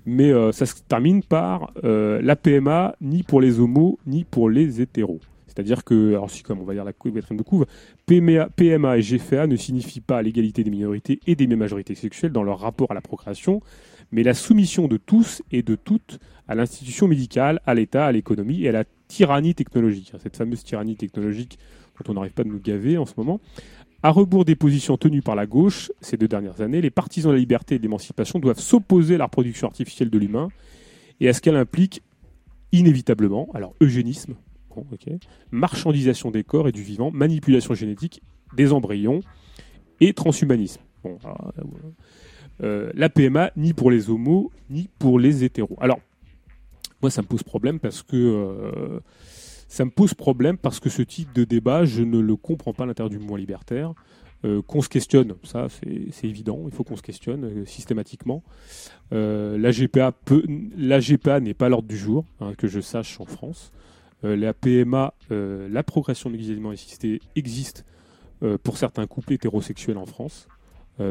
mais 0.06 0.32
ça 0.52 0.64
se 0.64 0.74
termine 0.88 1.22
par 1.22 1.70
la 1.82 2.34
PMA 2.34 2.96
ni 3.02 3.22
pour 3.22 3.42
les 3.42 3.61
homos 3.61 3.98
ni 4.06 4.24
pour 4.24 4.48
les 4.48 4.80
hétéros. 4.80 5.20
C'est-à-dire 5.46 5.84
que, 5.84 6.11
alors 6.11 6.30
si 6.30 6.42
comme 6.42 6.61
on 6.61 6.64
va 6.64 6.72
dire 6.72 6.84
la 6.84 6.94
quatrième 6.94 7.36
de 7.36 7.42
couve, 7.42 7.66
PMA, 8.09 8.96
et 8.96 9.02
GFA 9.02 9.46
ne 9.46 9.56
signifient 9.56 10.00
pas 10.00 10.22
l'égalité 10.22 10.64
des 10.64 10.70
minorités 10.70 11.20
et 11.26 11.36
des 11.36 11.46
majorités 11.46 11.94
sexuelles 11.94 12.32
dans 12.32 12.42
leur 12.42 12.61
rapport 12.61 12.90
à 12.90 12.94
la 12.94 13.02
procréation, 13.02 13.61
mais 14.12 14.22
la 14.22 14.32
soumission 14.32 14.88
de 14.88 14.96
tous 14.96 15.42
et 15.52 15.62
de 15.62 15.74
toutes 15.74 16.18
à 16.48 16.54
l'institution 16.54 17.06
médicale, 17.06 17.61
à 17.66 17.74
l'État, 17.74 18.06
à 18.06 18.12
l'économie 18.12 18.62
et 18.62 18.70
à 18.70 18.72
la 18.72 18.84
tyrannie 19.09 19.54
technologique. 19.54 20.12
Cette 20.22 20.38
fameuse 20.38 20.64
tyrannie 20.64 20.96
technologique 20.96 21.59
dont 22.02 22.12
on 22.12 22.14
n'arrive 22.14 22.32
pas 22.32 22.44
de 22.44 22.48
nous 22.48 22.61
gaver 22.61 22.96
en 22.96 23.04
ce 23.04 23.12
moment. 23.18 23.40
À 24.02 24.09
rebours 24.11 24.46
des 24.46 24.56
positions 24.56 24.96
tenues 24.96 25.20
par 25.20 25.34
la 25.34 25.44
gauche 25.44 25.92
ces 26.00 26.16
deux 26.16 26.28
dernières 26.28 26.62
années, 26.62 26.80
les 26.80 26.90
partisans 26.90 27.30
de 27.30 27.34
la 27.34 27.40
liberté 27.40 27.74
et 27.74 27.78
de 27.78 27.82
l'émancipation 27.82 28.38
doivent 28.38 28.61
s'opposer 28.61 29.16
à 29.16 29.18
la 29.18 29.24
reproduction 29.24 29.66
artificielle 29.66 30.09
de 30.09 30.18
l'humain 30.18 30.48
et 31.20 31.28
à 31.28 31.34
ce 31.34 31.42
qu'elle 31.42 31.56
implique 31.56 32.00
inévitablement, 32.72 33.48
alors 33.52 33.74
eugénisme, 33.82 34.34
marchandisation 35.51 36.31
des 36.31 36.45
corps 36.45 36.69
et 36.69 36.73
du 36.73 36.83
vivant, 36.83 37.11
manipulation 37.11 37.75
génétique 37.75 38.23
des 38.55 38.73
embryons 38.73 39.21
et 40.01 40.12
transhumanisme. 40.12 40.81
Bon, 41.03 41.19
euh, 41.25 41.62
euh, 42.62 42.91
la 42.95 43.09
PMA, 43.09 43.53
ni 43.57 43.73
pour 43.73 43.91
les 43.91 44.11
homos, 44.11 44.51
ni 44.71 44.89
pour 44.99 45.19
les 45.19 45.45
hétéros. 45.45 45.77
Alors, 45.81 46.01
moi, 47.03 47.11
ça 47.11 47.23
me 47.23 47.27
pose 47.27 47.43
problème 47.43 47.79
parce 47.79 48.03
que 48.03 48.16
euh, 48.16 49.01
ça 49.69 49.85
me 49.85 49.91
pose 49.91 50.14
problème 50.14 50.59
parce 50.59 50.81
que 50.81 50.89
ce 50.89 51.03
type 51.03 51.33
de 51.33 51.45
débat, 51.45 51.85
je 51.85 52.03
ne 52.03 52.19
le 52.19 52.37
comprends 52.37 52.73
pas 52.73 52.85
à 52.85 52.87
l'intérieur 52.87 53.11
du 53.11 53.19
mouvement 53.19 53.37
libertaire. 53.37 53.93
qu'on 54.69 54.83
se 54.83 54.89
questionne, 54.89 55.35
ça 55.43 55.66
c'est 55.69 56.29
évident, 56.29 56.62
il 56.66 56.73
faut 56.73 56.85
qu'on 56.85 56.97
se 56.97 57.03
questionne 57.03 57.66
systématiquement. 57.66 58.45
la 59.11 59.71
GPA, 59.71 61.41
n'est 61.41 61.55
pas 61.55 61.69
l'ordre 61.69 61.89
du 61.89 61.97
jour, 61.97 62.25
hein, 62.41 62.53
que 62.57 62.69
je 62.69 62.81
sache 62.81 63.21
en 63.21 63.27
France. 63.27 63.73
Euh, 64.25 64.37
la 64.37 64.53
PMA, 64.53 65.14
euh, 65.31 65.69
la 65.71 65.83
progression 65.83 66.31
médicalement 66.31 66.71
assisté 66.71 67.21
existe 67.37 67.85
euh, 68.43 68.59
pour 68.61 68.77
certains 68.77 69.07
couples 69.07 69.33
hétérosexuels 69.33 69.99
en 69.99 70.07
France. 70.07 70.49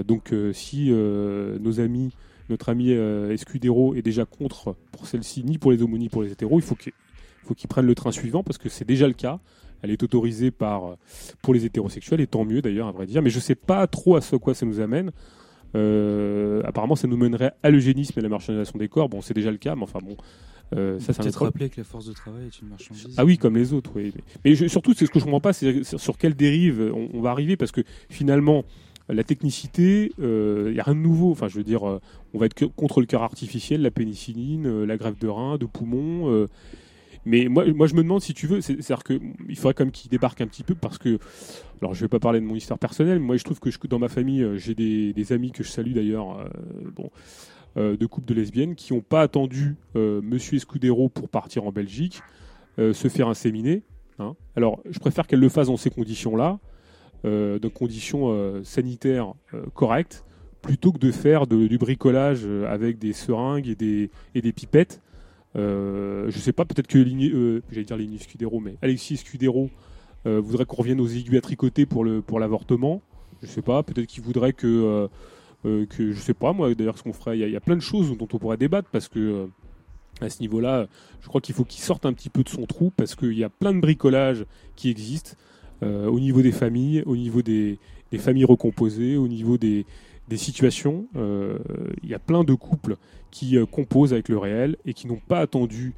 donc 0.06 0.34
si 0.52 0.90
nos 0.90 1.80
amis, 1.80 2.12
notre 2.50 2.68
ami 2.68 2.92
Escudero 2.92 3.96
est 3.96 4.02
déjà 4.02 4.26
contre 4.26 4.76
pour 4.92 5.08
celle-ci, 5.08 5.46
ni 5.46 5.58
pour 5.58 5.72
les 5.72 5.82
homos 5.82 5.98
ni 5.98 6.10
pour 6.10 6.24
les 6.24 6.32
hétéros, 6.34 6.60
il 6.60 6.62
faut 6.62 6.76
qu'il 6.76 7.68
prenne 7.70 7.86
le 7.86 7.96
train 7.96 8.12
suivant 8.12 8.44
parce 8.44 8.58
que 8.58 8.68
c'est 8.68 8.84
déjà 8.84 9.08
le 9.08 9.14
cas. 9.14 9.40
Elle 9.82 9.92
est 9.92 10.04
autorisée 10.04 10.52
par, 10.52 10.98
pour 11.42 11.54
les 11.54 11.64
hétérosexuels, 11.64 12.20
et 12.20 12.28
tant 12.28 12.44
mieux 12.44 12.62
d'ailleurs, 12.62 12.88
à 12.88 12.92
vrai 12.92 13.06
dire. 13.06 13.22
Mais 13.22 13.30
je 13.30 13.38
ne 13.38 13.42
sais 13.42 13.56
pas 13.56 13.86
trop 13.88 14.18
à 14.18 14.22
ce 14.22 14.36
quoi 14.36 14.54
ça 14.54 14.66
nous 14.66 14.82
amène. 14.82 15.12
apparemment, 16.66 16.98
ça 16.98 17.08
nous 17.08 17.16
mènerait 17.16 17.54
à 17.64 17.70
l'eugénisme 17.70 18.14
et 18.18 18.20
à 18.20 18.24
la 18.24 18.30
marchandisation 18.30 18.78
des 18.78 18.90
corps. 18.90 19.08
Bon, 19.08 19.22
c'est 19.22 19.36
déjà 19.36 19.52
le 19.52 19.58
cas, 19.58 19.76
mais 19.76 19.84
enfin 19.84 20.00
bon, 20.04 20.18
euh, 20.76 21.00
ça, 21.00 21.14
Peut-être 21.14 21.44
rappeler 21.44 21.70
que 21.70 21.78
la 21.78 21.84
force 21.84 22.06
de 22.06 22.14
travail 22.14 22.48
est 22.48 22.62
une 22.62 22.70
marchandise. 22.70 23.16
Ah 23.18 23.26
oui, 23.26 23.38
comme 23.38 23.56
les 23.56 23.74
autres, 23.74 23.92
oui. 23.96 24.14
Mais, 24.44 24.56
surtout, 24.68 24.94
c'est 24.94 25.06
ce 25.06 25.12
que 25.12 25.20
je 25.20 25.24
comprends 25.24 25.40
pas, 25.40 25.54
c'est 25.54 25.84
sur 25.84 26.18
quelle 26.18 26.36
dérive 26.36 26.92
on, 26.94 27.22
va 27.22 27.32
arriver, 27.32 27.56
parce 27.56 27.72
que 27.72 27.82
finalement, 28.10 28.66
la 29.10 29.24
technicité, 29.24 30.12
il 30.18 30.24
euh, 30.24 30.74
n'y 30.74 30.80
a 30.80 30.84
rien 30.84 30.96
de 30.96 31.00
nouveau. 31.00 31.32
Enfin, 31.32 31.48
je 31.48 31.56
veux 31.56 31.64
dire, 31.64 31.88
euh, 31.88 32.02
on 32.34 32.40
va 32.40 32.48
être 32.48 32.66
contre 32.76 33.00
le 33.00 33.06
cœur 33.06 33.24
artificiel, 33.24 33.82
la 33.82 33.92
pénicilline, 33.92 34.84
la 34.84 34.98
grève 34.98 35.18
de 35.18 35.28
rein, 35.28 35.58
de 35.58 35.66
poumon. 35.66 36.48
mais 37.26 37.48
moi, 37.48 37.66
moi, 37.74 37.88
je 37.88 37.96
me 37.96 38.04
demande 38.04 38.22
si 38.22 38.34
tu 38.34 38.48
veux, 38.48 38.60
c'est-à-dire 38.60 39.04
qu'il 39.04 39.56
faudrait 39.56 39.74
quand 39.74 39.86
même 39.86 39.92
qu'il 39.92 40.12
débarque 40.12 40.42
un 40.42 40.48
petit 40.48 40.64
peu 40.64 40.76
parce 40.76 40.98
que, 40.98 41.18
alors 41.82 41.94
je 41.94 42.02
vais 42.02 42.10
pas 42.10 42.20
parler 42.20 42.42
de 42.42 42.46
mon 42.46 42.56
histoire 42.56 42.80
personnelle, 42.80 43.20
mais 43.20 43.26
moi 43.26 43.38
je 43.38 43.46
trouve 43.46 43.62
que 43.62 43.72
je, 43.72 43.78
dans 43.88 44.00
ma 44.00 44.10
famille, 44.10 44.46
j'ai 44.56 44.76
des, 44.76 45.14
des, 45.14 45.32
amis 45.32 45.52
que 45.52 45.64
je 45.64 45.70
salue 45.70 45.94
d'ailleurs. 45.94 46.50
bon, 46.94 47.06
euh, 47.06 47.10
de 47.78 48.06
couples 48.06 48.28
de 48.28 48.34
lesbiennes 48.34 48.76
qui 48.76 48.94
n'ont 48.94 49.02
pas 49.02 49.22
attendu 49.22 49.76
euh, 49.96 50.22
Monsieur 50.22 50.58
Escudero 50.58 51.10
pour 51.10 51.30
partir 51.30 51.66
en 51.66 51.72
Belgique, 51.72 52.22
euh, 52.80 52.94
se 52.94 53.08
faire 53.08 53.28
inséminer. 53.28 53.84
Hein. 54.20 54.36
Alors, 54.56 54.80
je 54.90 55.00
préfère 55.00 55.28
qu'elle 55.28 55.40
le 55.40 55.50
fasse 55.50 55.68
dans 55.68 55.78
ces 55.78 55.90
conditions-là, 55.90 56.60
dans 57.24 57.70
conditions 57.74 58.64
sanitaires 58.64 59.34
correctes, 59.74 60.24
plutôt 60.62 60.94
que 60.94 60.98
de 60.98 61.12
faire 61.12 61.46
du 61.46 61.78
bricolage 61.78 62.46
avec 62.46 63.00
des 63.00 63.12
seringues 63.12 63.68
et 63.68 63.76
des, 63.76 64.12
et 64.34 64.42
des 64.42 64.54
pipettes. 64.54 65.02
je 65.56 66.32
sais 66.32 66.54
pas, 66.54 66.64
peut-être 66.64 66.88
que 66.88 67.04
j'allais 67.70 67.84
dire 67.84 67.98
Ligny 67.98 68.20
Scudero, 68.20 68.62
mais 68.62 68.78
Alexis 68.82 69.18
Scudero 69.18 69.70
voudrait 70.24 70.66
qu'on 70.66 70.78
revienne 70.78 71.02
aux 71.02 71.08
aiguilles 71.08 71.38
à 71.38 71.42
tricoter 71.42 71.86
pour 71.86 72.06
l'avortement. 72.40 73.02
Je 73.42 73.48
sais 73.48 73.62
pas, 73.62 73.84
peut-être 73.84 74.08
qu'il 74.08 74.24
voudrait 74.24 74.54
que 74.54 74.68
euh, 74.68 75.08
que 75.64 76.12
je 76.12 76.20
sais 76.20 76.34
pas 76.34 76.54
moi 76.54 76.74
d'ailleurs 76.74 76.98
ce 76.98 77.04
qu'on 77.04 77.14
ferait. 77.14 77.38
Il 77.40 77.50
y, 77.50 77.56
a 77.56 77.60
plein 77.60 77.76
de 77.76 77.82
choses 77.82 78.16
dont 78.18 78.28
on 78.32 78.38
pourrait 78.38 78.58
débattre 78.58 78.90
parce 78.92 79.08
que 79.08 79.20
euh, 79.20 79.46
à 80.22 80.30
ce 80.30 80.40
niveau-là, 80.40 80.88
je 81.22 81.28
crois 81.28 81.42
qu'il 81.42 81.56
faut 81.56 81.64
qu'il 81.64 81.82
sorte 81.82 82.06
un 82.06 82.14
petit 82.14 82.30
peu 82.30 82.44
de 82.44 82.50
son 82.50 82.66
trou 82.66 82.92
parce 82.96 83.16
qu'il 83.16 83.38
y 83.38 83.44
a 83.44 83.50
plein 83.50 83.74
de 83.74 83.80
bricolages 83.80 84.46
qui 84.76 84.90
existent 84.90 85.32
euh, 85.84 86.08
au 86.08 86.20
niveau 86.20 86.42
des 86.42 86.52
familles, 86.52 87.04
au 87.06 87.16
niveau 87.16 87.42
des, 87.42 87.80
familles 88.18 88.46
recomposées, 88.46 89.18
au 89.18 89.28
niveau 89.28 89.58
des, 89.58 89.86
situations. 90.36 91.08
il 91.16 92.10
y 92.10 92.14
a 92.14 92.20
plein 92.20 92.44
de 92.44 92.54
couples 92.54 92.98
qui 93.32 93.58
composent 93.72 94.12
avec 94.12 94.28
le 94.28 94.38
réel 94.38 94.76
et 94.86 94.94
qui 94.94 95.08
n'ont 95.08 95.22
pas 95.26 95.40
attendu 95.40 95.94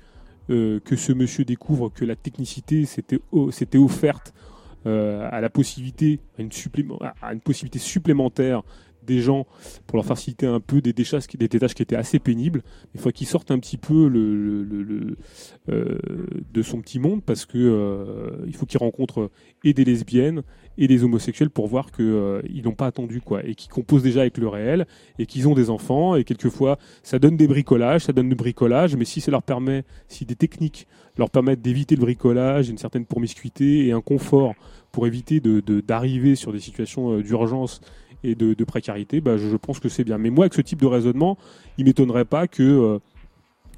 que 0.48 0.96
ce 0.96 1.14
monsieur 1.14 1.46
découvre 1.46 1.90
que 1.90 2.06
la 2.06 2.16
technicité 2.16 2.86
s'était 2.86 3.78
offerte 3.78 4.34
à 4.86 5.42
la 5.42 5.50
possibilité, 5.50 6.20
à 6.38 7.34
une 7.34 7.42
possibilité 7.42 7.80
supplémentaire 7.80 8.64
des 9.10 9.22
gens 9.22 9.48
pour 9.88 9.98
leur 9.98 10.06
faciliter 10.06 10.46
un 10.46 10.60
peu 10.60 10.82
des, 10.82 10.94
tâches, 10.94 11.28
des 11.28 11.50
tâches 11.50 11.74
qui 11.74 11.82
étaient 11.82 11.96
assez 11.96 12.20
pénibles. 12.20 12.62
Il 12.94 13.02
faut 13.02 13.10
qu'ils 13.10 13.28
sortent 13.28 13.52
un 13.52 13.60
petit 13.60 13.78
peu 13.78 14.10
euh, 15.70 15.98
de 16.54 16.62
son 16.62 16.80
petit 16.82 17.00
monde 17.00 17.22
parce 17.24 17.46
que 17.46 17.58
euh, 17.58 18.46
il 18.48 18.56
faut 18.56 18.66
qu'ils 18.66 18.80
rencontrent 18.80 19.32
et 19.64 19.74
des 19.74 19.84
lesbiennes 19.84 20.44
et 20.78 20.88
des 20.88 21.04
homosexuels 21.04 21.50
pour 21.50 21.68
voir 21.68 21.92
qu'ils 21.92 22.06
euh, 22.06 22.42
n'ont 22.64 22.74
pas 22.74 22.86
attendu 22.86 23.20
quoi 23.20 23.44
et 23.44 23.56
qu'ils 23.56 23.72
composent 23.72 24.04
déjà 24.04 24.22
avec 24.22 24.38
le 24.38 24.48
réel 24.48 24.86
et 25.18 25.26
qu'ils 25.26 25.48
ont 25.48 25.56
des 25.56 25.70
enfants 25.70 26.16
et 26.16 26.24
quelquefois 26.24 26.78
ça 27.02 27.18
donne 27.18 27.36
des 27.36 27.48
bricolages, 27.48 28.04
ça 28.04 28.14
donne 28.14 28.30
du 28.30 28.36
bricolage, 28.36 28.96
mais 28.96 29.06
si 29.06 29.22
ça 29.22 29.32
leur 29.32 29.44
permet, 29.44 29.84
si 30.08 30.26
des 30.26 30.36
techniques 30.36 30.88
leur 31.18 31.32
permettent 31.32 31.62
d'éviter 31.62 31.96
le 31.96 32.02
bricolage, 32.02 32.70
une 32.70 32.78
certaine 32.78 33.06
promiscuité 33.06 33.88
et 33.88 33.92
un 33.92 34.02
confort 34.02 34.54
pour 34.92 35.08
éviter 35.08 35.42
d'arriver 35.42 36.36
sur 36.36 36.54
des 36.54 36.60
situations 36.60 37.20
d'urgence 37.20 37.82
et 38.24 38.36
de, 38.36 38.64
précarité, 38.64 39.22
bah, 39.22 39.38
je, 39.38 39.56
pense 39.56 39.80
que 39.80 39.90
c'est 39.90 40.04
bien. 40.04 40.18
Mais 40.18 40.30
moi, 40.30 40.46
avec 40.46 40.54
ce 40.54 40.62
type 40.62 40.82
de 40.82 40.86
raisonnement, 40.86 41.38
il 41.78 41.86
m'étonnerait 41.86 42.26
pas 42.26 42.48
que 42.48 43.00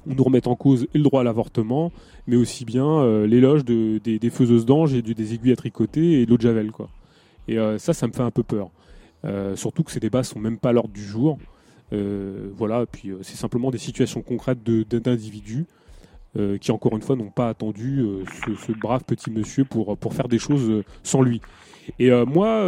on 0.04 0.14
nous 0.16 0.24
remette 0.24 0.48
en 0.48 0.56
cause 0.56 0.88
le 0.94 1.02
droit 1.02 1.20
à 1.20 1.24
l'avortement, 1.24 1.92
mais 2.26 2.34
aussi 2.34 2.64
bien 2.64 3.24
l'éloge 3.24 3.64
de, 3.64 3.98
des, 3.98 4.30
faiseuses 4.30 4.66
d'anges 4.66 4.94
et 4.94 5.02
des 5.02 5.34
aiguilles 5.34 5.52
à 5.52 5.56
tricoter 5.56 6.20
et 6.20 6.26
de 6.26 6.30
l'eau 6.30 6.36
de 6.36 6.42
javel. 6.42 6.72
Et 7.46 7.56
ça, 7.78 7.92
ça 7.92 8.08
me 8.08 8.12
fait 8.12 8.22
un 8.22 8.32
peu 8.32 8.42
peur. 8.42 8.70
surtout 9.54 9.84
que 9.84 9.92
ces 9.92 10.00
débats 10.00 10.24
sont 10.24 10.40
même 10.40 10.58
pas 10.58 10.70
à 10.70 10.72
l'ordre 10.72 10.92
du 10.92 11.04
jour. 11.04 11.38
voilà, 11.92 12.84
puis 12.86 13.12
c'est 13.22 13.36
simplement 13.36 13.70
des 13.70 13.78
situations 13.78 14.22
concrètes 14.22 14.64
d'individus 14.64 15.66
euh, 16.38 16.56
qui 16.56 16.72
encore 16.72 16.96
une 16.96 17.02
fois 17.02 17.14
n'ont 17.14 17.30
pas 17.30 17.50
attendu 17.50 18.00
euh, 18.00 18.24
ce, 18.66 18.72
brave 18.72 19.04
petit 19.04 19.30
monsieur 19.30 19.66
pour, 19.66 19.98
pour 19.98 20.14
faire 20.14 20.28
des 20.28 20.38
choses 20.38 20.70
euh, 20.70 20.82
sans 21.02 21.20
lui. 21.20 21.42
Et 21.98 22.12
moi, 22.26 22.62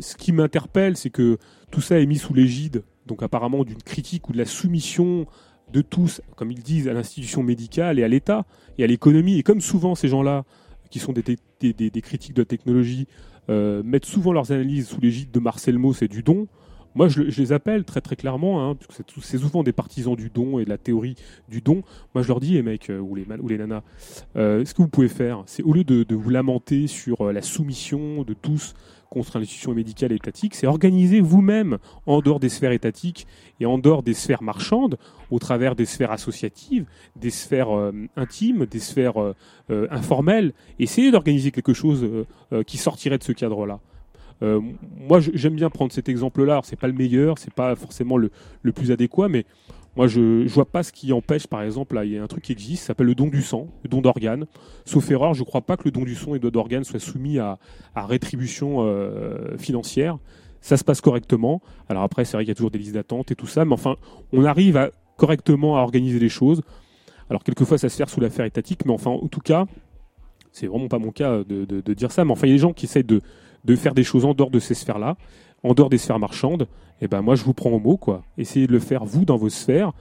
ce 0.00 0.16
qui 0.16 0.32
m'interpelle, 0.32 0.96
c'est 0.96 1.10
que 1.10 1.38
tout 1.70 1.80
ça 1.80 2.00
est 2.00 2.06
mis 2.06 2.18
sous 2.18 2.34
l'égide, 2.34 2.82
donc 3.06 3.22
apparemment 3.22 3.62
d'une 3.62 3.80
critique 3.80 4.28
ou 4.28 4.32
de 4.32 4.38
la 4.38 4.46
soumission 4.46 5.26
de 5.72 5.80
tous, 5.80 6.22
comme 6.34 6.50
ils 6.50 6.64
disent, 6.64 6.88
à 6.88 6.92
l'institution 6.92 7.44
médicale 7.44 8.00
et 8.00 8.02
à 8.02 8.08
l'État 8.08 8.46
et 8.78 8.84
à 8.84 8.88
l'économie. 8.88 9.38
Et 9.38 9.44
comme 9.44 9.60
souvent 9.60 9.94
ces 9.94 10.08
gens-là, 10.08 10.42
qui 10.90 10.98
sont 10.98 11.12
des, 11.12 11.22
critiques 12.02 12.34
de 12.34 12.42
la 12.42 12.46
technologie, 12.46 13.06
mettent 13.48 14.06
souvent 14.06 14.32
leurs 14.32 14.50
analyses 14.50 14.88
sous 14.88 15.00
l'égide 15.00 15.30
de 15.30 15.38
Marcel 15.38 15.78
Mauss 15.78 16.02
et 16.02 16.08
du 16.08 16.24
don, 16.24 16.48
moi, 16.94 17.08
je, 17.08 17.22
les 17.22 17.52
appelle 17.52 17.84
très 17.84 18.00
très 18.00 18.16
clairement, 18.16 18.68
hein, 18.68 18.74
parce 18.74 18.98
que 18.98 19.20
c'est 19.20 19.38
souvent 19.38 19.62
des 19.62 19.72
partisans 19.72 20.14
du 20.14 20.28
don 20.28 20.58
et 20.58 20.64
de 20.64 20.70
la 20.70 20.78
théorie 20.78 21.14
du 21.48 21.60
don. 21.60 21.82
Moi, 22.14 22.22
je 22.22 22.28
leur 22.28 22.40
dis, 22.40 22.52
les 22.52 22.62
mecs 22.62 22.90
euh, 22.90 22.98
ou, 22.98 23.14
les, 23.14 23.26
ou 23.40 23.48
les 23.48 23.58
nanas, 23.58 23.82
euh, 24.36 24.64
ce 24.64 24.74
que 24.74 24.82
vous 24.82 24.88
pouvez 24.88 25.08
faire, 25.08 25.42
c'est 25.46 25.62
au 25.62 25.72
lieu 25.72 25.84
de, 25.84 26.14
vous 26.14 26.30
lamenter 26.30 26.86
sur 26.86 27.22
euh, 27.22 27.32
la 27.32 27.42
soumission 27.42 28.22
de 28.22 28.34
tous 28.34 28.74
contre 29.08 29.38
l'institution 29.38 29.74
médicale 29.74 30.12
et 30.12 30.16
étatique, 30.16 30.54
c'est 30.54 30.66
organiser 30.66 31.20
vous-même 31.20 31.76
en 32.06 32.20
dehors 32.20 32.40
des 32.40 32.48
sphères 32.48 32.72
étatiques 32.72 33.26
et 33.60 33.66
en 33.66 33.76
dehors 33.76 34.02
des 34.02 34.14
sphères 34.14 34.42
marchandes, 34.42 34.96
au 35.30 35.38
travers 35.38 35.74
des 35.74 35.84
sphères 35.84 36.12
associatives, 36.12 36.86
des 37.16 37.28
sphères 37.28 37.92
intimes, 38.16 38.64
des 38.64 38.78
sphères 38.78 39.34
informelles. 39.68 40.54
Essayez 40.78 41.10
d'organiser 41.10 41.50
quelque 41.50 41.74
chose 41.74 42.08
qui 42.66 42.78
sortirait 42.78 43.18
de 43.18 43.22
ce 43.22 43.32
cadre-là. 43.32 43.80
Euh, 44.42 44.60
moi, 44.98 45.20
j'aime 45.20 45.54
bien 45.54 45.70
prendre 45.70 45.92
cet 45.92 46.08
exemple-là. 46.08 46.60
C'est 46.64 46.78
pas 46.78 46.88
le 46.88 46.92
meilleur, 46.92 47.38
c'est 47.38 47.52
pas 47.52 47.76
forcément 47.76 48.16
le, 48.16 48.30
plus 48.72 48.90
adéquat, 48.90 49.28
mais 49.28 49.44
moi, 49.96 50.06
je, 50.06 50.20
ne 50.20 50.48
vois 50.48 50.64
pas 50.64 50.82
ce 50.82 50.92
qui 50.92 51.12
empêche, 51.12 51.46
par 51.46 51.62
exemple, 51.62 52.00
il 52.04 52.12
y 52.12 52.18
a 52.18 52.22
un 52.22 52.26
truc 52.26 52.44
qui 52.44 52.52
existe, 52.52 52.84
s'appelle 52.84 53.06
le 53.06 53.14
don 53.14 53.28
du 53.28 53.42
sang, 53.42 53.68
le 53.84 53.88
don 53.88 54.00
d'organes. 54.00 54.46
Sauf 54.84 55.10
erreur, 55.10 55.34
je 55.34 55.40
ne 55.40 55.44
crois 55.44 55.60
pas 55.60 55.76
que 55.76 55.84
le 55.84 55.90
don 55.90 56.02
du 56.02 56.14
sang 56.14 56.34
et 56.34 56.38
d'organes 56.38 56.84
soient 56.84 56.98
soumis 56.98 57.38
à, 57.38 57.58
rétribution 57.94 58.78
euh, 58.80 59.56
financière. 59.58 60.18
Ça 60.60 60.76
se 60.76 60.84
passe 60.84 61.00
correctement. 61.00 61.60
Alors 61.88 62.02
après, 62.02 62.24
c'est 62.24 62.36
vrai 62.36 62.44
qu'il 62.44 62.50
y 62.50 62.52
a 62.52 62.54
toujours 62.54 62.70
des 62.70 62.78
listes 62.78 62.94
d'attente 62.94 63.30
et 63.30 63.34
tout 63.34 63.46
ça, 63.46 63.64
mais 63.64 63.74
enfin, 63.74 63.96
on 64.32 64.44
arrive 64.44 64.90
correctement 65.16 65.76
à 65.76 65.80
organiser 65.82 66.18
les 66.18 66.28
choses. 66.28 66.62
Alors 67.28 67.44
quelquefois, 67.44 67.78
ça 67.78 67.88
se 67.88 67.96
fait 67.96 68.08
sous 68.08 68.20
l'affaire 68.20 68.44
étatique, 68.44 68.84
mais 68.86 68.92
enfin, 68.92 69.10
en 69.10 69.28
tout 69.28 69.40
cas, 69.40 69.66
c'est 70.52 70.66
vraiment 70.66 70.88
pas 70.88 70.98
mon 70.98 71.10
cas 71.10 71.42
de, 71.44 71.64
de, 71.64 71.94
dire 71.94 72.12
ça, 72.12 72.24
mais 72.24 72.32
enfin, 72.32 72.46
il 72.46 72.50
y 72.50 72.52
a 72.52 72.56
des 72.56 72.60
gens 72.60 72.72
qui 72.72 72.84
essayent 72.84 73.04
de, 73.04 73.20
de 73.64 73.76
faire 73.76 73.94
des 73.94 74.04
choses 74.04 74.24
en 74.24 74.34
dehors 74.34 74.50
de 74.50 74.58
ces 74.58 74.74
sphères-là, 74.74 75.16
en 75.62 75.74
dehors 75.74 75.90
des 75.90 75.98
sphères 75.98 76.18
marchandes, 76.18 76.62
et 77.00 77.06
eh 77.06 77.08
ben 77.08 77.20
moi 77.22 77.34
je 77.34 77.44
vous 77.44 77.54
prends 77.54 77.70
au 77.70 77.80
mot 77.80 77.96
quoi. 77.96 78.22
Essayez 78.38 78.66
de 78.66 78.72
le 78.72 78.78
faire 78.78 79.04
vous 79.04 79.24
dans 79.24 79.36
vos 79.36 79.48
sphères, 79.48 79.92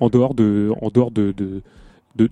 en 0.00 0.08
dehors 0.08 0.34
de, 0.34 0.72
en 0.80 0.88
dehors 0.88 1.10
de, 1.10 1.62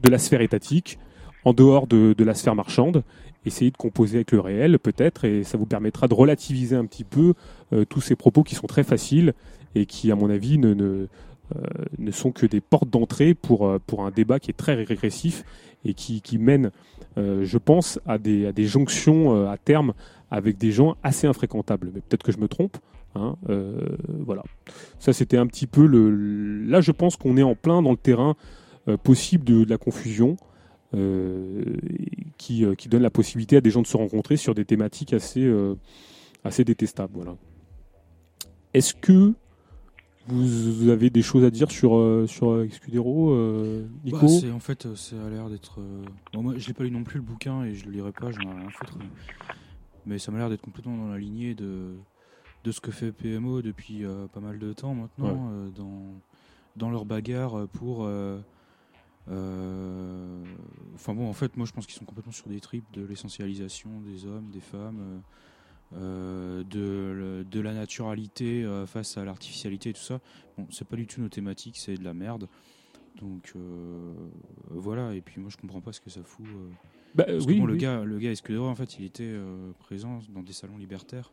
la 0.04 0.18
sphère 0.18 0.40
étatique, 0.40 0.98
en 1.44 1.52
dehors 1.52 1.86
de, 1.86 2.14
la 2.18 2.34
sphère 2.34 2.54
marchande. 2.54 3.04
Essayez 3.46 3.70
de 3.70 3.76
composer 3.76 4.16
avec 4.16 4.32
le 4.32 4.40
réel 4.40 4.78
peut-être, 4.78 5.24
et 5.24 5.44
ça 5.44 5.56
vous 5.56 5.66
permettra 5.66 6.08
de 6.08 6.14
relativiser 6.14 6.76
un 6.76 6.84
petit 6.84 7.04
peu 7.04 7.34
euh, 7.72 7.84
tous 7.84 8.00
ces 8.00 8.16
propos 8.16 8.42
qui 8.42 8.54
sont 8.54 8.66
très 8.66 8.82
faciles 8.82 9.32
et 9.74 9.86
qui, 9.86 10.10
à 10.10 10.16
mon 10.16 10.28
avis, 10.28 10.58
ne, 10.58 10.74
ne, 10.74 11.06
euh, 11.56 12.10
sont 12.10 12.32
que 12.32 12.46
des 12.46 12.60
portes 12.60 12.90
d'entrée 12.90 13.34
pour, 13.34 13.66
euh, 13.66 13.78
pour 13.86 14.04
un 14.04 14.10
débat 14.10 14.40
qui 14.40 14.50
est 14.50 14.54
très 14.54 14.74
régressif 14.74 15.44
et 15.84 15.94
qui, 15.94 16.20
qui 16.20 16.38
mène, 16.38 16.72
je 17.16 17.58
pense, 17.58 18.00
à 18.06 18.18
des, 18.18 18.46
à 18.46 18.52
des 18.52 18.64
jonctions 18.64 19.48
à 19.48 19.56
terme 19.56 19.94
avec 20.30 20.58
des 20.58 20.72
gens 20.72 20.96
assez 21.02 21.26
infréquentables. 21.26 21.90
Mais 21.94 22.00
peut-être 22.00 22.22
que 22.22 22.32
je 22.32 22.38
me 22.38 22.48
trompe. 22.48 22.76
Hein, 23.14 23.36
euh, 23.48 23.96
voilà. 24.20 24.42
Ça, 24.98 25.12
c'était 25.12 25.36
un 25.36 25.46
petit 25.46 25.66
peu 25.66 25.86
le. 25.86 26.10
Là, 26.64 26.80
je 26.80 26.92
pense 26.92 27.16
qu'on 27.16 27.36
est 27.36 27.42
en 27.42 27.54
plein 27.54 27.82
dans 27.82 27.90
le 27.90 27.96
terrain 27.96 28.36
euh, 28.88 28.96
possible 28.96 29.44
de, 29.44 29.64
la 29.64 29.78
confusion, 29.78 30.36
euh, 30.94 31.64
qui, 32.36 32.64
donne 32.88 33.02
la 33.02 33.10
possibilité 33.10 33.56
à 33.56 33.60
des 33.60 33.70
gens 33.70 33.82
de 33.82 33.86
se 33.86 33.96
rencontrer 33.96 34.36
sur 34.36 34.54
des 34.54 34.64
thématiques 34.64 35.12
assez, 35.12 35.50
assez 36.44 36.64
détestables. 36.64 37.12
Voilà. 37.14 37.36
Est-ce 38.74 38.94
que 38.94 39.32
vous 40.26 40.90
avez 40.90 41.08
des 41.08 41.22
choses 41.22 41.42
à 41.44 41.50
dire 41.50 41.70
sur 41.70 42.24
sur 42.28 42.62
Excudero, 42.62 43.34
Nico? 44.04 44.26
Bah, 44.26 44.54
En 44.54 44.60
fait, 44.60 44.94
ça 44.94 45.16
a 45.26 45.30
l'air 45.30 45.48
d'être. 45.48 45.80
moi, 46.34 46.54
je 46.58 46.68
l'ai 46.68 46.74
pas 46.74 46.84
lu 46.84 46.90
non 46.90 47.04
plus 47.04 47.18
le 47.18 47.24
bouquin 47.24 47.64
et 47.64 47.74
je 47.74 47.86
le 47.86 47.92
lirai 47.92 48.12
pas. 48.12 48.30
J'en 48.30 48.42
ai 48.42 48.54
rien 48.54 48.66
à 48.66 48.70
foutre. 48.70 48.98
Ça 50.16 50.32
m'a 50.32 50.38
l'air 50.38 50.48
d'être 50.48 50.62
complètement 50.62 50.96
dans 50.96 51.08
la 51.08 51.18
lignée 51.18 51.54
de, 51.54 51.96
de 52.64 52.72
ce 52.72 52.80
que 52.80 52.90
fait 52.90 53.12
PMO 53.12 53.62
depuis 53.62 54.04
euh, 54.04 54.26
pas 54.26 54.40
mal 54.40 54.58
de 54.58 54.72
temps 54.72 54.94
maintenant, 54.94 55.50
euh, 55.50 55.68
dans, 55.70 56.02
dans 56.76 56.90
leur 56.90 57.04
bagarre 57.04 57.68
pour. 57.68 58.04
Euh, 58.04 58.40
enfin 60.94 61.12
bon, 61.12 61.28
en 61.28 61.34
fait, 61.34 61.56
moi 61.58 61.66
je 61.66 61.72
pense 61.72 61.86
qu'ils 61.86 61.96
sont 61.96 62.06
complètement 62.06 62.32
sur 62.32 62.48
des 62.48 62.60
tripes 62.60 62.90
de 62.94 63.04
l'essentialisation 63.04 63.90
des 64.00 64.24
hommes, 64.24 64.48
des 64.50 64.60
femmes, 64.60 65.22
de, 65.92 66.64
de, 66.64 67.60
la 67.60 67.74
naturalité 67.74 68.66
face 68.86 69.18
à 69.18 69.24
l'artificialité 69.26 69.90
et 69.90 69.92
tout 69.92 70.00
ça. 70.00 70.20
Bon, 70.56 70.66
c'est 70.70 70.88
pas 70.88 70.96
du 70.96 71.06
tout 71.06 71.20
nos 71.20 71.28
thématiques, 71.28 71.76
c'est 71.76 71.96
de 71.96 72.04
la 72.04 72.14
merde. 72.14 72.48
Donc 73.20 73.52
voilà, 74.70 75.14
et 75.14 75.20
puis 75.20 75.42
moi 75.42 75.50
je 75.50 75.58
comprends 75.58 75.82
pas 75.82 75.92
ce 75.92 76.00
que 76.00 76.08
ça 76.08 76.22
fout. 76.22 76.46
Bah, 77.14 77.26
oui, 77.46 77.60
le 77.60 77.76
gars, 77.76 78.04
le 78.04 78.18
gars 78.18 78.60
en 78.60 78.74
fait, 78.74 78.98
il 78.98 79.04
était 79.04 79.24
euh, 79.24 79.72
présent 79.78 80.20
dans 80.28 80.42
des 80.42 80.52
salons 80.52 80.76
libertaires. 80.76 81.32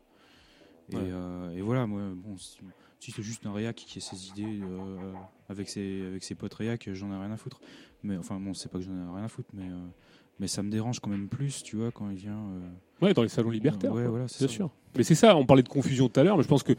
Et, 0.91 0.95
euh, 0.97 1.59
voilà, 1.63 1.87
moi, 1.87 2.01
bon, 2.15 2.37
si, 2.37 3.11
c'est 3.11 3.23
juste 3.23 3.45
un 3.45 3.53
réac 3.53 3.75
qui 3.75 3.97
a 3.97 4.01
ses 4.01 4.29
idées 4.29 4.61
euh, 4.61 5.13
avec 5.49 5.69
ses 5.69 6.05
avec 6.05 6.23
ses 6.23 6.35
potes 6.35 6.53
réac, 6.53 6.89
j'en 6.93 7.11
ai 7.11 7.17
rien 7.17 7.31
à 7.31 7.37
foutre. 7.37 7.59
Mais 8.03 8.17
enfin, 8.17 8.39
bon, 8.39 8.53
c'est 8.53 8.71
pas 8.71 8.79
que 8.79 8.85
j'en 8.85 8.93
ai 8.93 9.15
rien 9.15 9.25
à 9.25 9.27
foutre, 9.27 9.49
mais 9.53 9.69
mais 10.39 10.47
ça 10.47 10.63
me 10.63 10.69
dérange 10.69 10.99
quand 10.99 11.09
même 11.09 11.27
plus, 11.27 11.63
tu 11.63 11.77
vois, 11.77 11.91
quand 11.91 12.09
il 12.09 12.17
vient. 12.17 12.39
Ouais, 13.01 13.13
dans 13.13 13.23
les 13.23 13.29
salons 13.29 13.49
libertaires. 13.49 13.93
Ouais, 13.93 14.07
voilà, 14.07 14.27
c'est 14.27 14.47
sûr. 14.47 14.69
Mais 14.97 15.03
c'est 15.03 15.15
ça, 15.15 15.35
on 15.35 15.45
parlait 15.45 15.63
de 15.63 15.69
confusion 15.69 16.07
tout 16.07 16.19
à 16.19 16.23
l'heure, 16.23 16.37
mais 16.37 16.43
je 16.43 16.47
pense 16.47 16.63
que 16.63 16.73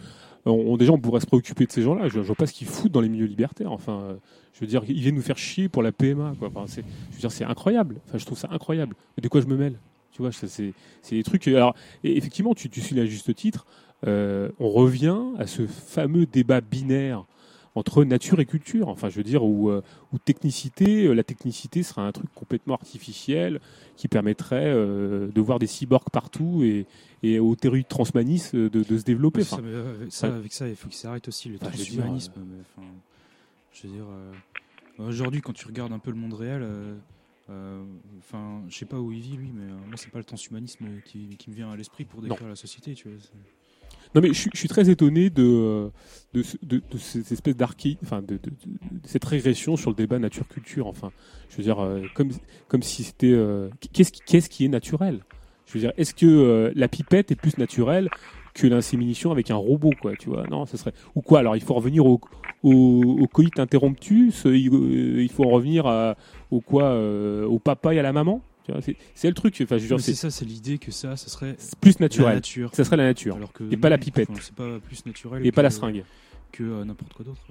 on, 0.46 0.76
déjà 0.76 0.92
on 0.92 0.98
pourrait 0.98 1.20
se 1.20 1.26
préoccuper 1.26 1.66
de 1.66 1.72
ces 1.72 1.82
gens-là. 1.82 2.08
Je, 2.08 2.18
ne 2.18 2.24
vois 2.24 2.36
pas 2.36 2.46
ce 2.46 2.52
qu'ils 2.52 2.66
foutent 2.66 2.92
dans 2.92 3.00
les 3.00 3.08
milieux 3.08 3.26
libertaires. 3.26 3.72
Enfin, 3.72 4.16
je 4.54 4.60
veux 4.60 4.66
dire, 4.66 4.82
ils 4.88 5.00
viennent 5.00 5.14
nous 5.16 5.22
faire 5.22 5.38
chier 5.38 5.68
pour 5.68 5.82
la 5.82 5.92
PMA. 5.92 6.34
Quoi. 6.38 6.48
Enfin, 6.48 6.64
c'est, 6.66 6.84
je 7.10 7.14
veux 7.14 7.20
dire, 7.20 7.32
c'est 7.32 7.44
incroyable. 7.44 7.96
Enfin, 8.06 8.18
je 8.18 8.24
trouve 8.24 8.38
ça 8.38 8.48
incroyable. 8.50 8.94
de 9.20 9.28
quoi 9.28 9.40
je 9.40 9.46
me 9.46 9.56
mêle? 9.56 9.78
Tu 10.12 10.22
vois, 10.22 10.30
c'est, 10.32 10.72
des 11.10 11.22
trucs. 11.22 11.46
Alors, 11.48 11.74
effectivement, 12.04 12.54
tu, 12.54 12.70
tu 12.70 12.80
suis 12.80 12.98
à 12.98 13.04
juste 13.04 13.34
titre. 13.34 13.66
Euh, 14.06 14.50
on 14.58 14.70
revient 14.70 15.18
à 15.38 15.46
ce 15.46 15.66
fameux 15.66 16.26
débat 16.26 16.60
binaire 16.60 17.24
entre 17.76 18.02
nature 18.02 18.40
et 18.40 18.46
culture. 18.46 18.88
Enfin, 18.88 19.08
je 19.08 19.16
veux 19.16 19.22
dire, 19.22 19.44
où, 19.44 19.70
euh, 19.70 19.82
technicité, 20.24 21.06
euh, 21.06 21.12
la 21.12 21.22
technicité 21.22 21.84
sera 21.84 22.02
un 22.02 22.10
truc 22.10 22.28
complètement 22.34 22.74
artificiel 22.74 23.60
qui 23.96 24.08
permettrait 24.08 24.74
de 24.74 25.40
voir 25.40 25.58
des 25.58 25.68
cyborgs 25.68 26.10
partout 26.10 26.62
et, 26.64 26.86
et 27.22 27.38
au 27.38 27.54
théories 27.54 27.84
transhumanisme 27.84 28.68
de, 28.68 28.82
de, 28.82 28.98
se 28.98 29.04
développer. 29.04 29.44
ça, 29.44 29.56
avec, 30.26 30.52
ça, 30.52 30.68
il 30.68 30.76
faut 30.76 30.88
qu'il 30.88 30.98
s'arrête 30.98 31.28
aussi 31.28 31.48
le 31.48 31.58
transhumanisme. 31.58 32.32
Je 33.76 33.86
veux 33.86 33.92
dire, 33.92 34.06
euh, 34.08 34.32
aujourd'hui, 35.08 35.42
quand 35.42 35.52
tu 35.52 35.66
regardes 35.66 35.92
un 35.92 35.98
peu 35.98 36.10
le 36.10 36.16
monde 36.16 36.32
réel, 36.32 36.62
euh, 36.62 36.96
euh, 37.50 37.84
enfin, 38.18 38.62
je 38.68 38.76
sais 38.76 38.86
pas 38.86 38.98
où 38.98 39.12
il 39.12 39.20
vit 39.20 39.36
lui, 39.36 39.50
mais 39.52 39.66
moi, 39.66 39.96
c'est 39.96 40.10
pas 40.10 40.18
le 40.18 40.24
transhumanisme 40.24 40.86
qui, 41.04 41.36
qui 41.36 41.50
me 41.50 41.54
vient 41.54 41.70
à 41.70 41.76
l'esprit 41.76 42.04
pour 42.04 42.22
décrire 42.22 42.48
la 42.48 42.56
société, 42.56 42.94
tu 42.94 43.08
vois. 43.08 43.18
Non, 44.16 44.22
mais 44.22 44.32
je, 44.32 44.48
suis 44.54 44.68
très 44.68 44.88
étonné 44.88 45.28
de, 45.28 45.90
de, 46.32 46.42
de, 46.62 46.80
cette 46.96 47.30
espèce 47.30 47.54
d'archi, 47.54 47.98
enfin, 48.02 48.22
de, 48.22 48.40
cette 49.04 49.24
régression 49.24 49.76
sur 49.76 49.90
le 49.90 49.96
débat 49.96 50.18
nature-culture. 50.18 50.86
Enfin, 50.86 51.12
je 51.50 51.58
veux 51.58 51.62
dire, 51.62 51.86
comme, 52.14 52.30
comme 52.66 52.82
si 52.82 53.04
c'était. 53.04 53.38
qu'est-ce, 53.92 54.12
qui, 54.12 54.22
qu'est-ce 54.24 54.48
qui 54.48 54.64
est 54.64 54.68
naturel? 54.68 55.20
Je 55.66 55.74
veux 55.74 55.80
dire, 55.80 55.92
est-ce 55.98 56.14
que 56.14 56.72
la 56.74 56.88
pipette 56.88 57.30
est 57.30 57.36
plus 57.36 57.58
naturelle 57.58 58.08
que 58.54 58.66
l'insémination 58.66 59.32
avec 59.32 59.50
un 59.50 59.56
robot, 59.56 59.92
quoi, 60.00 60.16
tu 60.16 60.30
vois? 60.30 60.46
Non, 60.46 60.64
ça 60.64 60.78
serait. 60.78 60.94
Ou 61.14 61.20
quoi? 61.20 61.40
Alors, 61.40 61.54
il 61.54 61.62
faut 61.62 61.74
revenir 61.74 62.06
au, 62.06 62.18
au, 62.62 63.26
coït 63.30 63.58
interruptus, 63.60 64.44
il, 64.46 64.72
il, 65.20 65.30
faut 65.30 65.44
en 65.44 65.50
revenir 65.50 65.86
à, 65.86 66.16
au 66.50 66.60
quoi 66.62 66.84
euh, 66.84 67.44
Au 67.44 67.58
papa 67.58 67.94
et 67.94 67.98
à 67.98 68.02
la 68.02 68.14
maman? 68.14 68.40
C'est 69.14 69.28
le 69.28 69.34
truc. 69.34 69.58
Enfin, 69.62 69.78
c'est 69.98 70.14
ça, 70.14 70.30
c'est 70.30 70.44
l'idée 70.44 70.78
que 70.78 70.90
ça, 70.90 71.16
ça 71.16 71.28
serait 71.28 71.56
plus 71.80 72.00
naturel. 72.00 72.40
Ça 72.72 72.84
serait 72.84 72.96
la 72.96 73.04
nature. 73.04 73.36
Alors 73.36 73.52
que 73.52 73.64
et 73.70 73.76
pas 73.76 73.88
la 73.88 73.98
pipette. 73.98 74.28
C'est 74.40 74.54
pas 74.54 74.78
plus 74.80 75.04
naturel. 75.06 75.46
Et 75.46 75.52
pas 75.52 75.62
la 75.62 75.70
seringue. 75.70 76.04
Que 76.52 76.62
euh, 76.62 76.84
n'importe 76.84 77.12
quoi 77.12 77.24
d'autre. 77.24 77.42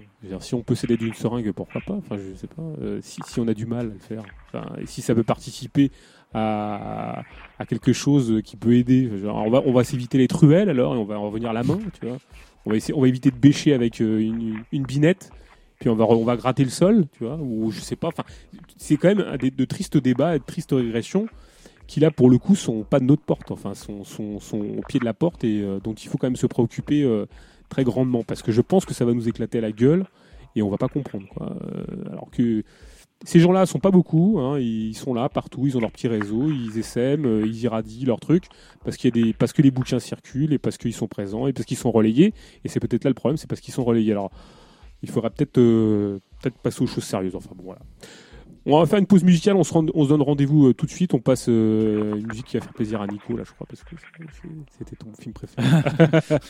Si 0.42 0.56
on 0.56 0.64
peut 0.64 0.74
s'aider 0.74 0.98
d'une 0.98 1.14
seringue, 1.14 1.52
pourquoi 1.52 1.82
pas? 1.82 1.94
Enfin, 1.94 2.18
je 2.18 2.36
sais 2.36 2.48
pas. 2.48 2.62
Euh, 2.82 3.00
si, 3.02 3.20
si, 3.28 3.40
on 3.40 3.48
a 3.48 3.54
du 3.54 3.66
mal 3.66 3.88
à 3.88 3.94
le 3.94 4.00
faire, 4.00 4.24
enfin, 4.48 4.66
et 4.82 4.86
si 4.86 5.02
ça 5.02 5.14
peut 5.14 5.24
participer 5.24 5.92
à, 6.34 7.24
quelque 7.68 7.94
chose 7.94 8.42
qui 8.44 8.56
peut 8.56 8.76
aider. 8.76 9.10
on 9.26 9.50
va, 9.50 9.62
on 9.66 9.74
va 9.74 9.84
s'éviter 9.84 10.18
les 10.18 10.28
truelles 10.28 10.70
alors 10.70 10.96
et 10.96 10.98
on 10.98 11.06
va 11.06 11.18
revenir 11.18 11.50
à 11.50 11.54
la 11.54 11.64
main, 11.64 11.80
tu 12.00 12.08
vois. 12.08 12.18
On 12.66 12.72
va, 12.72 12.78
essayer, 12.78 12.96
on 12.96 13.02
va 13.02 13.08
éviter 13.08 13.30
de 13.30 13.38
bêcher 13.38 13.74
avec 13.74 14.02
euh, 14.02 14.20
une, 14.20 14.64
une 14.72 14.84
binette 14.84 15.32
puis 15.80 15.90
on 15.90 15.96
va, 15.96 16.06
on 16.06 16.24
va 16.24 16.38
gratter 16.38 16.64
le 16.64 16.70
sol, 16.70 17.06
tu 17.18 17.26
vois, 17.26 17.38
ou 17.38 17.72
je 17.72 17.80
sais 17.80 17.96
pas. 17.96 18.08
Enfin, 18.08 18.24
c'est 18.78 18.98
quand 18.98 19.10
même 19.10 19.26
un 19.28 19.38
des, 19.38 19.52
de 19.52 19.66
tristes 19.66 19.98
débats, 19.98 20.38
de 20.38 20.44
tristes 20.44 20.72
régressions 20.72 21.28
qui 21.88 22.00
là 22.00 22.12
pour 22.12 22.30
le 22.30 22.38
coup 22.38 22.56
sont 22.56 22.84
pas 22.84 23.00
de 23.00 23.06
notre 23.06 23.22
porte, 23.22 23.52
enfin 23.52 23.74
sont, 23.74 24.04
sont, 24.04 24.40
au 24.54 24.82
pied 24.88 25.00
de 25.00 25.06
la 25.06 25.14
porte 25.14 25.44
et 25.44 25.62
euh, 25.62 25.80
dont 25.84 25.94
il 25.94 26.08
faut 26.08 26.18
quand 26.18 26.28
même 26.28 26.36
se 26.36 26.48
préoccuper 26.48 27.04
euh, 27.04 27.26
très 27.70 27.84
grandement 27.84 28.24
parce 28.24 28.42
que 28.42 28.52
je 28.52 28.62
pense 28.62 28.86
que 28.86 28.94
ça 28.94 29.06
va 29.06 29.14
nous 29.14 29.28
éclater 29.28 29.60
à 29.60 29.62
la 29.62 29.72
gueule 29.72 30.06
et 30.56 30.62
on 30.62 30.70
va 30.70 30.78
pas 30.78 30.88
comprendre 30.88 31.28
quoi. 31.30 31.56
Euh, 31.62 32.10
alors 32.12 32.30
que 32.32 32.64
ces 33.24 33.40
gens-là 33.40 33.66
sont 33.66 33.80
pas 33.80 33.92
beaucoup, 33.92 34.40
hein, 34.40 34.60
ils 34.60 34.94
sont 34.94 35.14
là 35.14 35.30
partout, 35.30 35.66
ils 35.66 35.78
ont 35.78 35.80
leur 35.80 35.92
petit 35.92 36.08
réseau, 36.08 36.50
ils 36.50 36.78
essaiment, 36.78 37.44
ils 37.46 37.64
irradient 37.64 38.06
leurs 38.06 38.20
trucs 38.20 38.46
parce 38.84 38.98
qu'il 38.98 39.16
y 39.16 39.20
a 39.20 39.26
des 39.26 39.34
parce 39.34 39.54
que 39.54 39.62
les 39.62 39.72
bouquins 39.72 40.00
circulent 40.00 40.54
et 40.54 40.58
parce 40.58 40.78
qu'ils 40.78 40.94
sont 40.94 41.08
présents 41.08 41.48
et 41.48 41.54
parce 41.54 41.66
qu'ils 41.66 41.78
sont 41.78 41.92
relayés 41.92 42.34
et 42.64 42.70
c'est 42.70 42.80
peut-être 42.80 43.04
là 43.04 43.10
le 43.10 43.16
problème, 43.16 43.38
c'est 43.38 43.48
parce 43.48 43.62
qu'ils 43.62 43.74
sont 43.74 43.84
relayés. 43.84 44.12
Alors 44.12 44.32
il 45.06 45.12
faudra 45.12 45.30
peut-être 45.30 45.54
peut-être 45.54 46.58
passer 46.58 46.84
aux 46.84 46.88
choses 46.88 47.04
sérieuses. 47.04 47.36
Enfin 47.36 47.52
bon 47.56 47.64
voilà. 47.64 47.82
On 48.68 48.80
va 48.80 48.88
faire 48.88 48.98
une 48.98 49.06
pause 49.06 49.24
musicale, 49.24 49.56
on 49.56 49.64
se, 49.64 49.72
on 49.76 50.04
se 50.04 50.10
donne 50.10 50.24
rendez-vous 50.24 50.70
euh, 50.70 50.74
tout 50.74 50.88
de 50.88 50.92
suite. 50.92 51.14
On 51.14 51.20
passe 51.20 51.50
euh, 51.50 52.16
une 52.16 52.26
musique 52.26 52.48
qui 52.48 52.58
va 52.58 52.64
faire 52.64 52.74
plaisir 52.74 53.00
à 53.00 53.06
Nico, 53.06 53.38
là, 53.38 53.44
je 53.46 53.52
crois, 53.52 53.68
parce 53.68 53.84
que 53.84 53.96
c'était 54.80 54.96
ton 54.96 55.14
film 55.14 55.34
préféré. 55.34 55.68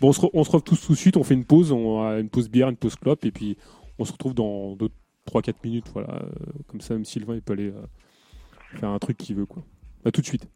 bon, 0.00 0.08
on 0.08 0.12
se, 0.12 0.20
on 0.32 0.44
se 0.44 0.50
retrouve 0.52 0.62
tous 0.62 0.86
tout 0.86 0.92
de 0.92 0.98
suite, 0.98 1.16
on 1.16 1.24
fait 1.24 1.34
une 1.34 1.44
pause, 1.44 1.72
on 1.72 2.06
a 2.06 2.20
une 2.20 2.28
pause 2.28 2.48
bière, 2.48 2.68
une 2.68 2.76
pause 2.76 2.94
clope, 2.94 3.24
et 3.24 3.32
puis 3.32 3.58
on 3.98 4.04
se 4.04 4.12
retrouve 4.12 4.34
dans 4.34 4.76
3-4 5.28 5.54
minutes. 5.64 5.90
Voilà. 5.92 6.22
Euh, 6.22 6.30
comme 6.68 6.80
ça, 6.80 6.94
même 6.94 7.04
Sylvain, 7.04 7.34
il 7.34 7.42
peut 7.42 7.54
aller 7.54 7.72
faire 8.76 8.90
un 8.90 8.98
truc 9.00 9.16
qu'il 9.16 9.34
veut. 9.34 9.46
Quoi. 9.46 9.64
À 10.04 10.12
tout 10.12 10.20
de 10.20 10.26
suite. 10.26 10.46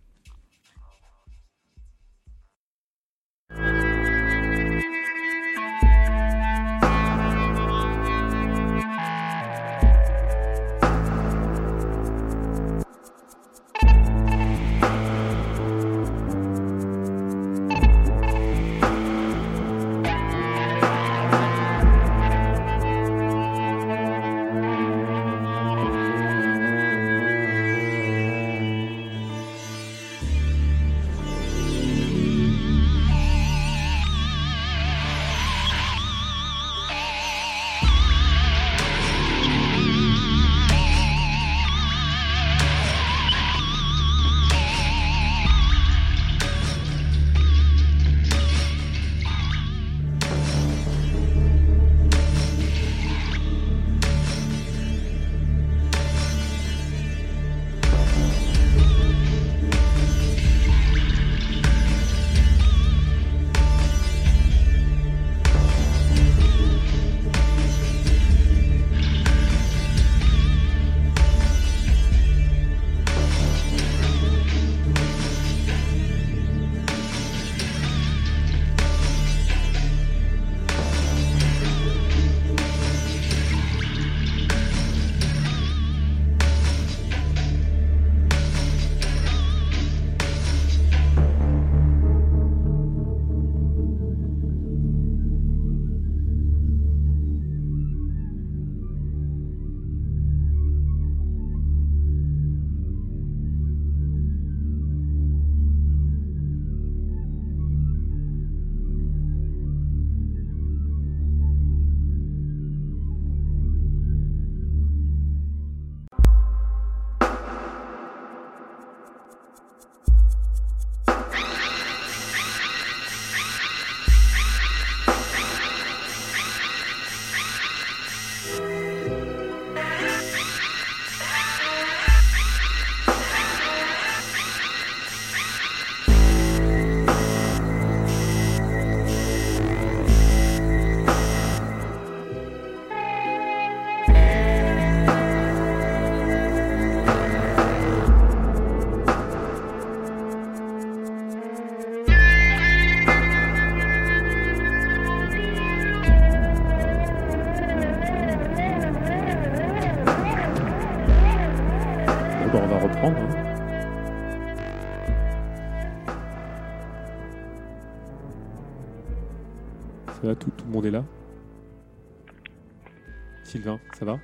Sylvain, 173.50 173.80
ça 173.98 174.04
va? 174.04 174.20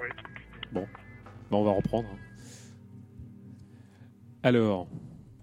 Oui. 0.00 0.08
Bon, 0.72 0.88
ben, 1.52 1.56
on 1.56 1.62
va 1.62 1.70
reprendre. 1.70 2.08
Alors, 4.42 4.88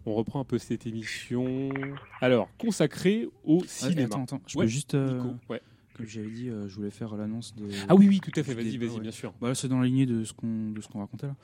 on 0.06 0.14
reprend 0.14 0.42
un 0.42 0.44
peu 0.44 0.58
cette 0.58 0.86
émission. 0.86 1.70
Alors, 2.20 2.50
consacrée 2.58 3.30
au 3.46 3.64
cinéma. 3.64 4.08
attends, 4.08 4.24
attends, 4.24 4.42
je 4.46 4.58
peux 4.58 4.68
juste. 4.68 4.94
Euh, 4.94 5.24
comme 5.94 6.06
j'avais 6.06 6.30
dit, 6.30 6.50
euh, 6.50 6.68
je 6.68 6.76
voulais 6.76 6.92
faire 6.92 7.16
l'annonce 7.16 7.56
de. 7.56 7.70
Ah 7.88 7.96
oui, 7.96 8.10
oui, 8.10 8.20
tout 8.20 8.38
à 8.38 8.44
fait. 8.44 8.54
Vas-y, 8.54 8.76
vas-y, 8.76 9.00
bien 9.00 9.12
sûr. 9.12 9.34
Bah, 9.40 9.56
c'est 9.56 9.70
dans 9.70 9.80
la 9.80 9.86
lignée 9.86 10.06
de 10.06 10.26
ce 10.26 10.34
qu'on 10.34 10.72
de 10.72 10.82
ce 10.82 10.90
qu'on 10.90 11.00
racontait 11.00 11.28
là. 11.28 11.36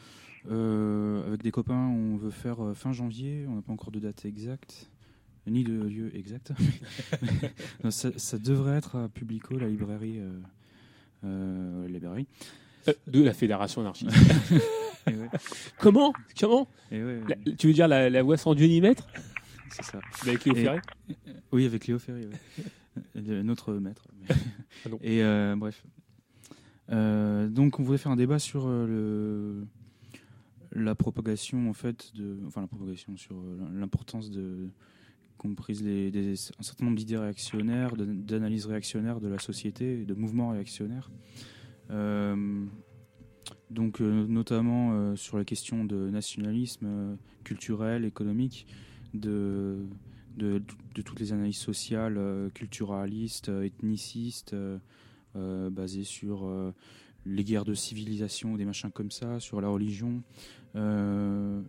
Euh, 0.50 1.26
avec 1.28 1.44
des 1.44 1.52
copains, 1.52 1.88
on 1.88 2.18
veut 2.18 2.32
faire 2.32 2.58
fin 2.76 2.92
janvier. 2.92 3.46
On 3.48 3.56
n'a 3.56 3.62
pas 3.62 3.72
encore 3.72 3.92
de 3.92 4.00
date 4.00 4.26
exacte 4.26 4.92
ni 5.48 5.64
de 5.64 5.74
lieu 5.74 6.16
exact. 6.16 6.52
ça, 7.90 8.12
ça, 8.18 8.38
devrait 8.38 8.78
être 8.78 8.98
à 8.98 9.10
Publico, 9.10 9.58
la 9.58 9.68
librairie 9.68 10.20
euh, 10.20 10.40
librairie. 11.24 12.28
Euh, 12.88 12.94
de 13.08 13.24
la 13.24 13.34
Fédération 13.34 13.82
anarchiste. 13.82 14.12
Comment? 15.80 16.14
Comment? 16.40 16.68
Tu 16.90 17.68
veux 17.68 17.74
dire 17.74 17.88
la, 17.88 18.24
voix 18.24 18.38
sans 18.38 18.54
Dieu 18.54 18.68
ni 18.68 18.82
maître? 18.82 19.08
C'est 19.70 19.84
ça. 19.84 20.00
Avec 20.22 20.46
Léo 20.46 20.56
Ferré? 20.56 20.80
Oui, 21.52 21.66
avec 21.66 21.88
Léo 21.88 21.98
Ferré, 21.98 22.28
notre 23.16 23.74
maître. 23.74 24.08
Ah 24.30 24.90
Et 25.02 25.24
euh, 25.24 25.56
bref. 25.56 25.84
donc 26.90 27.80
on 27.80 27.84
voulait 27.84 27.98
faire 27.98 28.12
un 28.12 28.18
débat 28.18 28.38
sur 28.38 28.68
le, 28.68 29.66
la 30.74 30.94
propagation 30.94 31.70
en 31.70 31.74
fait 31.74 32.12
de, 32.16 32.38
enfin 32.46 32.62
la 32.62 32.68
propagation 32.68 33.16
sur 33.18 33.36
l'importance 33.74 34.30
de 34.30 34.70
comprise 35.42 35.82
les, 35.84 36.34
un 36.60 36.64
certain 36.64 36.86
nombre 36.86 36.98
d'idées 36.98 37.18
réactionnaires, 37.18 37.96
d'analyses 37.98 38.68
réactionnaires 38.68 39.20
de 39.20 39.28
la 39.28 39.40
société, 39.40 40.06
de 40.06 40.14
mouvements 40.14 40.50
réactionnaires. 40.50 41.10
Euh, 41.90 42.66
donc 43.72 44.00
notamment 44.02 45.16
sur 45.16 45.38
la 45.38 45.46
question 45.46 45.84
de 45.84 46.10
nationalisme 46.10 47.18
culturel, 47.44 48.06
économique, 48.06 48.68
de, 49.14 49.88
de, 50.38 50.62
toutes 51.04 51.20
les 51.20 51.34
analyses 51.34 51.58
sociales, 51.58 52.20
culturalistes, 52.54 53.50
ethnicistes, 53.50 54.56
basées 55.34 56.04
sur 56.04 56.74
les 57.26 57.44
guerres 57.44 57.66
de 57.66 57.74
civilisation, 57.74 58.56
des 58.56 58.66
machins 58.66 58.92
comme 58.92 59.12
ça, 59.12 59.40
sur 59.40 59.62
la 59.62 59.70
religion, 59.70 60.24
euh, 60.76 61.62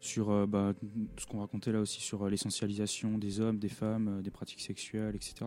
sur 0.00 0.30
euh, 0.30 0.46
bah, 0.46 0.74
ce 1.18 1.26
qu'on 1.26 1.40
racontait 1.40 1.72
là 1.72 1.80
aussi 1.80 2.00
sur 2.00 2.28
l'essentialisation 2.28 3.18
des 3.18 3.40
hommes, 3.40 3.58
des 3.58 3.68
femmes, 3.68 4.08
euh, 4.08 4.22
des 4.22 4.30
pratiques 4.30 4.60
sexuelles, 4.60 5.14
etc. 5.14 5.46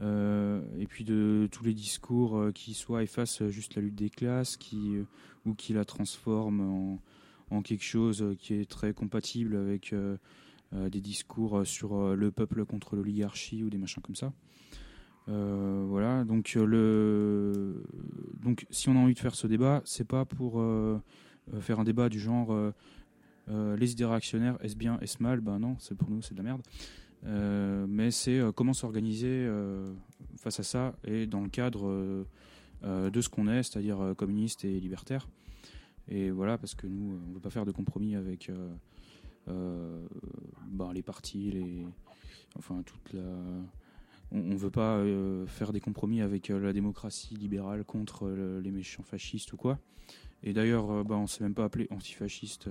et 0.00 0.86
puis 0.86 1.04
de 1.04 1.48
tous 1.50 1.64
les 1.64 1.72
discours 1.72 2.52
qui 2.54 2.74
soit 2.74 3.02
effacent 3.02 3.46
juste 3.48 3.76
la 3.76 3.82
lutte 3.82 3.94
des 3.94 4.10
classes, 4.10 4.58
qui 4.58 4.96
ou 5.46 5.54
qui 5.54 5.72
la 5.72 5.86
transforment 5.86 6.98
en, 7.50 7.62
quelque 7.62 7.84
chose 7.84 8.36
qui 8.38 8.52
est 8.52 8.68
très 8.68 8.92
compatible 8.92 9.56
avec 9.56 9.94
des 10.72 11.00
discours 11.00 11.66
sur 11.66 12.14
le 12.14 12.30
peuple 12.30 12.66
contre 12.66 12.94
l'oligarchie 12.94 13.62
ou 13.62 13.70
des 13.70 13.78
machins 13.78 14.02
comme 14.02 14.16
ça. 14.16 14.34
Euh, 15.28 15.84
voilà, 15.88 16.24
donc 16.24 16.52
euh, 16.56 16.64
le 16.64 17.82
donc 18.40 18.64
si 18.70 18.88
on 18.88 18.92
a 18.92 18.98
envie 18.98 19.14
de 19.14 19.18
faire 19.18 19.34
ce 19.34 19.46
débat, 19.46 19.82
c'est 19.84 20.06
pas 20.06 20.24
pour 20.24 20.60
euh, 20.60 21.00
faire 21.60 21.80
un 21.80 21.84
débat 21.84 22.08
du 22.08 22.20
genre 22.20 22.56
les 23.48 23.92
idées 23.92 24.04
réactionnaires, 24.04 24.56
est-ce 24.60 24.76
bien, 24.76 24.98
est-ce 25.00 25.22
mal? 25.22 25.40
Ben 25.40 25.58
non, 25.58 25.76
c'est 25.78 25.96
pour 25.96 26.10
nous 26.10 26.22
c'est 26.22 26.34
de 26.34 26.38
la 26.38 26.44
merde. 26.44 26.62
mais 27.88 28.10
c'est 28.10 28.40
comment 28.54 28.72
s'organiser 28.72 29.48
face 30.36 30.60
à 30.60 30.62
ça 30.62 30.96
et 31.04 31.26
dans 31.26 31.40
le 31.40 31.48
cadre 31.48 32.24
de 32.82 33.20
ce 33.20 33.28
qu'on 33.28 33.48
est, 33.48 33.62
c'est-à-dire 33.62 34.14
communiste 34.16 34.64
et 34.64 34.80
libertaire. 34.80 35.28
Et 36.08 36.30
voilà, 36.30 36.58
parce 36.58 36.74
que 36.74 36.86
nous, 36.86 37.20
on 37.24 37.28
ne 37.28 37.34
veut 37.34 37.40
pas 37.40 37.50
faire 37.50 37.66
de 37.66 37.72
compromis 37.72 38.16
avec 38.16 38.50
ben, 39.46 40.92
les 40.92 41.02
partis, 41.02 41.50
les, 41.52 41.86
enfin 42.56 42.82
toute 42.84 43.12
la 43.12 43.22
on 44.32 44.38
ne 44.38 44.56
veut 44.56 44.70
pas 44.70 44.96
euh, 44.96 45.46
faire 45.46 45.72
des 45.72 45.80
compromis 45.80 46.20
avec 46.20 46.50
euh, 46.50 46.58
la 46.58 46.72
démocratie 46.72 47.34
libérale 47.34 47.84
contre 47.84 48.26
euh, 48.26 48.60
les 48.60 48.70
méchants 48.70 49.04
fascistes 49.04 49.52
ou 49.52 49.56
quoi. 49.56 49.78
Et 50.42 50.52
d'ailleurs, 50.52 51.04
bah, 51.04 51.16
on 51.16 51.22
ne 51.22 51.26
s'est 51.26 51.42
même 51.42 51.54
pas 51.54 51.64
appelé 51.64 51.86
antifasciste. 51.90 52.68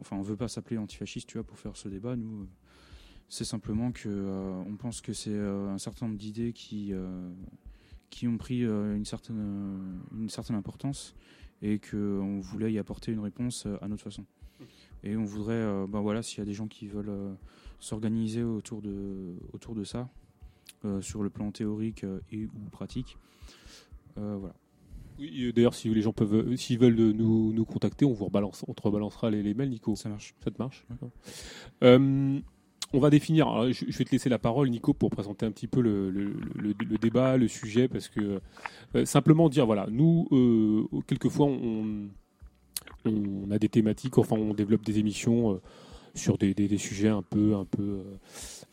Enfin, 0.00 0.16
on 0.16 0.22
veut 0.22 0.36
pas 0.36 0.48
s'appeler 0.48 0.78
antifasciste, 0.78 1.28
tu 1.28 1.38
vois, 1.38 1.46
pour 1.46 1.58
faire 1.58 1.76
ce 1.76 1.88
débat. 1.88 2.16
Nous, 2.16 2.46
c'est 3.28 3.44
simplement 3.44 3.92
que 3.92 4.08
on 4.66 4.76
pense 4.76 5.00
que 5.00 5.12
c'est 5.12 5.36
un 5.36 5.78
certain 5.78 6.06
nombre 6.06 6.18
d'idées 6.18 6.52
qui 6.52 6.92
ont 6.94 8.36
pris 8.38 8.62
une 8.62 9.04
certaine 9.04 10.56
importance 10.56 11.14
et 11.62 11.78
qu'on 11.78 12.40
voulait 12.40 12.72
y 12.72 12.78
apporter 12.78 13.12
une 13.12 13.20
réponse 13.20 13.66
à 13.80 13.88
notre 13.88 14.02
façon. 14.02 14.24
Et 15.02 15.16
on 15.16 15.24
voudrait, 15.24 15.86
bah 15.88 16.00
voilà, 16.00 16.22
s'il 16.22 16.38
y 16.38 16.42
a 16.42 16.44
des 16.44 16.52
gens 16.52 16.68
qui 16.68 16.86
veulent 16.86 17.36
s'organiser 17.80 18.42
autour 18.42 18.82
de 18.82 19.84
ça, 19.84 20.08
euh, 20.84 21.00
sur 21.00 21.22
le 21.22 21.30
plan 21.30 21.50
théorique 21.50 22.04
euh, 22.04 22.20
et 22.30 22.44
ou 22.44 22.68
pratique. 22.70 23.16
Euh, 24.18 24.36
voilà. 24.38 24.54
Oui, 25.18 25.52
d'ailleurs, 25.54 25.74
si 25.74 25.88
les 25.88 26.02
gens 26.02 26.12
peuvent, 26.12 26.56
s'ils 26.56 26.78
veulent 26.78 26.94
nous, 26.94 27.52
nous, 27.52 27.64
contacter, 27.64 28.04
on 28.04 28.12
vous 28.12 28.26
rebalance, 28.26 28.64
on 28.68 28.74
te 28.74 28.82
rebalancera 28.82 29.30
les, 29.30 29.54
mails, 29.54 29.70
Nico. 29.70 29.96
Ça 29.96 30.08
marche. 30.08 30.34
Ça 30.42 30.50
te 30.50 30.60
marche. 30.60 30.86
on 31.82 32.98
va 32.98 33.10
définir. 33.10 33.72
je, 33.72 33.84
vais 33.86 34.04
te 34.04 34.10
laisser 34.10 34.28
la 34.28 34.38
parole, 34.38 34.70
Nico, 34.70 34.94
pour 34.94 35.10
présenter 35.10 35.46
un 35.46 35.50
petit 35.50 35.66
peu 35.66 35.80
le, 35.80 36.10
le, 36.10 36.98
débat, 36.98 37.36
le 37.36 37.48
sujet, 37.48 37.88
parce 37.88 38.08
que 38.08 38.40
simplement 39.04 39.48
dire, 39.48 39.66
voilà, 39.66 39.86
nous, 39.90 40.28
quelquefois, 41.06 41.46
on, 41.46 42.08
on, 43.04 43.50
a 43.50 43.58
des 43.58 43.68
thématiques, 43.68 44.18
enfin, 44.18 44.36
on 44.36 44.54
développe 44.54 44.84
des 44.84 44.98
émissions 44.98 45.60
sur 46.14 46.38
des, 46.38 46.54
des, 46.54 46.78
sujets 46.78 47.08
un 47.08 47.22
peu, 47.22 47.54
un 47.54 47.64
peu, 47.64 48.02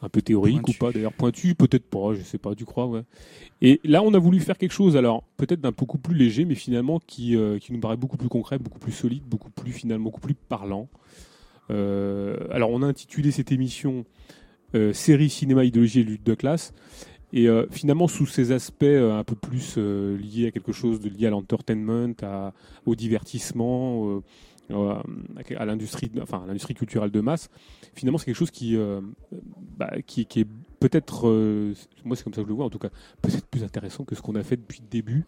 un 0.01 0.09
peu 0.09 0.21
théoriques 0.21 0.67
ou 0.67 0.73
pas, 0.73 0.91
d'ailleurs 0.91 1.13
pointus, 1.13 1.55
peut-être 1.55 1.85
pas, 1.85 2.13
je 2.13 2.21
sais 2.21 2.37
pas, 2.37 2.55
tu 2.55 2.65
crois, 2.65 2.87
ouais. 2.87 3.03
Et 3.61 3.79
là, 3.83 4.03
on 4.03 4.13
a 4.13 4.19
voulu 4.19 4.39
faire 4.39 4.57
quelque 4.57 4.73
chose, 4.73 4.95
alors 4.95 5.23
peut-être 5.37 5.61
d'un 5.61 5.71
beaucoup 5.71 5.97
plus 5.97 6.15
léger, 6.15 6.45
mais 6.45 6.55
finalement 6.55 6.99
qui, 6.99 7.35
euh, 7.35 7.59
qui 7.59 7.73
nous 7.73 7.79
paraît 7.79 7.97
beaucoup 7.97 8.17
plus 8.17 8.29
concret, 8.29 8.59
beaucoup 8.59 8.79
plus 8.79 8.91
solide, 8.91 9.23
beaucoup 9.23 9.49
plus 9.49 9.71
finalement, 9.71 10.05
beaucoup 10.05 10.21
plus 10.21 10.35
parlant. 10.35 10.87
Euh, 11.69 12.37
alors, 12.51 12.71
on 12.71 12.81
a 12.81 12.87
intitulé 12.87 13.31
cette 13.31 13.51
émission 13.51 14.05
euh, 14.75 14.93
Série 14.93 15.29
cinéma, 15.29 15.63
idéologie 15.63 16.01
et 16.01 16.03
lutte 16.03 16.25
de 16.25 16.33
classe. 16.33 16.73
Et 17.33 17.47
finalement, 17.71 18.09
sous 18.09 18.25
ces 18.25 18.51
aspects 18.51 18.83
un 18.83 19.23
peu 19.23 19.35
plus 19.35 19.77
liés 19.77 20.47
à 20.47 20.51
quelque 20.51 20.73
chose 20.73 20.99
de 20.99 21.07
lié 21.07 21.27
à 21.27 21.29
l'entertainment, 21.29 22.13
au 22.85 22.93
divertissement, 22.93 24.09
euh, 24.09 24.21
à 24.71 25.65
l'industrie, 25.65 26.11
enfin 26.21 26.43
l'industrie 26.47 26.73
culturelle 26.73 27.11
de 27.11 27.21
masse, 27.21 27.49
finalement 27.93 28.17
c'est 28.17 28.25
quelque 28.25 28.35
chose 28.35 28.51
qui, 28.51 28.75
euh, 28.75 29.01
bah, 29.77 29.91
qui, 30.05 30.21
est 30.21 30.47
peut-être, 30.79 31.27
euh, 31.27 31.73
moi 32.05 32.15
c'est 32.15 32.23
comme 32.23 32.33
ça 32.33 32.41
que 32.41 32.47
je 32.47 32.49
le 32.49 32.55
vois 32.55 32.65
en 32.65 32.69
tout 32.69 32.79
cas, 32.79 32.89
peut-être 33.21 33.47
plus 33.47 33.63
intéressant 33.63 34.03
que 34.03 34.15
ce 34.15 34.21
qu'on 34.21 34.35
a 34.35 34.43
fait 34.43 34.57
depuis 34.57 34.81
le 34.81 34.87
début, 34.89 35.25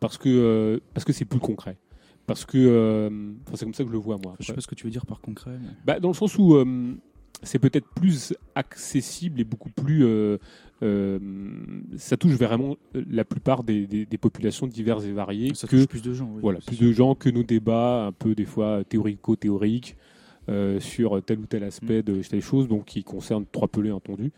parce 0.00 0.18
que 0.18 0.80
parce 0.92 1.04
que 1.04 1.12
c'est 1.12 1.24
plus 1.24 1.40
concret. 1.40 1.78
Parce 2.26 2.46
que 2.46 3.10
c'est 3.52 3.66
comme 3.66 3.74
ça 3.74 3.84
que 3.84 3.90
je 3.90 3.92
le 3.92 4.00
vois 4.00 4.16
moi. 4.16 4.34
Je 4.40 4.46
sais 4.46 4.54
pas 4.54 4.62
ce 4.62 4.66
que 4.66 4.74
tu 4.74 4.84
veux 4.84 4.90
dire 4.90 5.04
par 5.04 5.20
concret. 5.20 5.58
Bah, 5.84 6.00
dans 6.00 6.08
le 6.08 6.14
sens 6.14 6.38
où 6.38 6.56
c'est 7.44 7.58
peut-être 7.58 7.86
plus 7.88 8.34
accessible 8.54 9.40
et 9.40 9.44
beaucoup 9.44 9.70
plus. 9.70 10.04
Euh, 10.04 10.38
euh, 10.82 11.18
ça 11.96 12.16
touche 12.16 12.32
vraiment 12.32 12.76
la 12.94 13.24
plupart 13.24 13.64
des, 13.64 14.06
populations 14.20 14.66
diverses 14.66 15.04
et 15.04 15.12
variées. 15.12 15.54
Ça 15.54 15.66
touche 15.66 15.86
plus 15.86 16.02
de 16.02 16.12
gens. 16.12 16.28
voilà, 16.40 16.60
plus 16.60 16.78
de 16.78 16.92
gens 16.92 17.14
que 17.14 17.28
nos 17.28 17.42
débats 17.42 18.06
un 18.06 18.12
peu 18.12 18.34
des 18.34 18.44
fois 18.44 18.82
théorico-théoriques. 18.84 19.96
Euh, 20.50 20.78
sur 20.78 21.22
tel 21.22 21.38
ou 21.38 21.46
tel 21.46 21.64
aspect 21.64 22.00
mm. 22.00 22.02
de 22.02 22.22
telle 22.22 22.42
chose, 22.42 22.68
donc 22.68 22.84
qui 22.84 23.02
concerne 23.02 23.46
trois 23.50 23.66
pelés 23.66 23.92
entendu. 23.92 24.30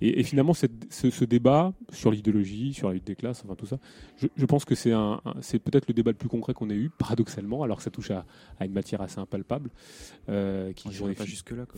Et, 0.00 0.22
finalement, 0.22 0.54
ce, 0.54 1.24
débat 1.24 1.74
sur 1.90 2.10
l'idéologie, 2.10 2.72
sur 2.72 2.88
la 2.88 2.94
lutte 2.94 3.06
des 3.06 3.16
classes, 3.16 3.42
enfin 3.44 3.54
tout 3.54 3.66
ça, 3.66 3.78
je, 4.16 4.46
pense 4.46 4.64
que 4.64 4.74
c'est 4.74 4.92
un, 4.92 5.20
c'est 5.42 5.58
peut-être 5.58 5.88
le 5.88 5.94
débat 5.94 6.10
le 6.10 6.16
plus 6.16 6.30
concret 6.30 6.54
qu'on 6.54 6.70
ait 6.70 6.74
eu, 6.74 6.88
paradoxalement, 6.88 7.62
alors 7.62 7.76
que 7.76 7.82
ça 7.82 7.90
touche 7.90 8.10
à, 8.10 8.24
une 8.62 8.72
matière 8.72 9.02
assez 9.02 9.18
impalpable. 9.18 9.68
Euh, 10.30 10.72
qui 10.72 10.88
oh, 11.02 11.08
pas 11.16 11.24
jusque 11.24 11.50
là. 11.50 11.66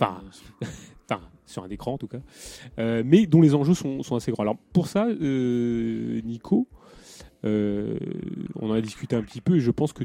Enfin, 1.06 1.20
sur 1.44 1.62
un 1.64 1.68
écran 1.68 1.94
en 1.94 1.98
tout 1.98 2.06
cas, 2.06 2.20
euh, 2.78 3.02
mais 3.04 3.26
dont 3.26 3.42
les 3.42 3.54
enjeux 3.54 3.74
sont, 3.74 4.02
sont, 4.02 4.16
assez 4.16 4.32
grands. 4.32 4.44
Alors 4.44 4.56
pour 4.72 4.86
ça, 4.86 5.06
euh, 5.06 6.20
Nico, 6.22 6.68
on 7.42 7.98
en 8.62 8.72
a 8.72 8.80
discuté 8.80 9.16
un 9.16 9.22
petit 9.22 9.42
peu, 9.42 9.56
et 9.56 9.60
je 9.60 9.70
pense 9.70 9.92
que 9.92 10.04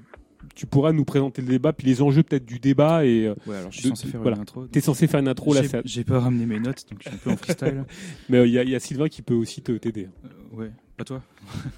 tu 0.55 0.65
pourras 0.65 0.91
nous 0.91 1.05
présenter 1.05 1.41
le 1.41 1.47
débat, 1.47 1.73
puis 1.73 1.87
les 1.87 2.01
enjeux 2.01 2.23
peut-être 2.23 2.45
du 2.45 2.59
débat. 2.59 3.05
Et, 3.05 3.27
euh, 3.27 3.35
ouais, 3.45 3.57
alors 3.57 3.71
je 3.71 3.79
suis 3.79 3.89
censé 3.89 4.07
faire 4.07 4.25
une 4.27 4.39
intro. 4.39 4.67
Tu 4.67 4.77
es 4.77 4.81
censé 4.81 5.07
faire 5.07 5.19
une 5.19 5.27
intro 5.27 5.53
là. 5.53 5.61
J'ai 5.85 6.03
pas 6.03 6.19
ramené 6.19 6.45
mes 6.45 6.59
notes, 6.59 6.85
donc 6.89 7.01
je 7.03 7.09
suis 7.09 7.15
un 7.15 7.19
peu 7.19 7.31
en 7.31 7.37
freestyle. 7.37 7.85
Mais 8.29 8.49
il 8.49 8.57
euh, 8.57 8.63
y, 8.63 8.75
a 8.75 8.79
Sylvain 8.79 9.09
qui 9.09 9.21
peut 9.21 9.33
aussi 9.33 9.61
t'aider. 9.61 10.07
Euh, 10.25 10.55
ouais, 10.55 10.71
pas 10.97 11.03
toi. 11.03 11.21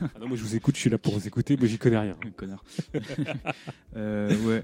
ah 0.02 0.08
non, 0.20 0.28
moi 0.28 0.38
je 0.38 0.44
vous 0.44 0.56
écoute, 0.56 0.76
je 0.76 0.82
suis 0.82 0.90
là 0.90 0.98
pour 0.98 1.14
vous 1.14 1.28
écouter, 1.28 1.58
moi 1.58 1.68
j'y 1.68 1.78
connais 1.78 2.00
rien. 2.00 2.16
Connard. 2.36 2.64
ouais. 3.96 4.64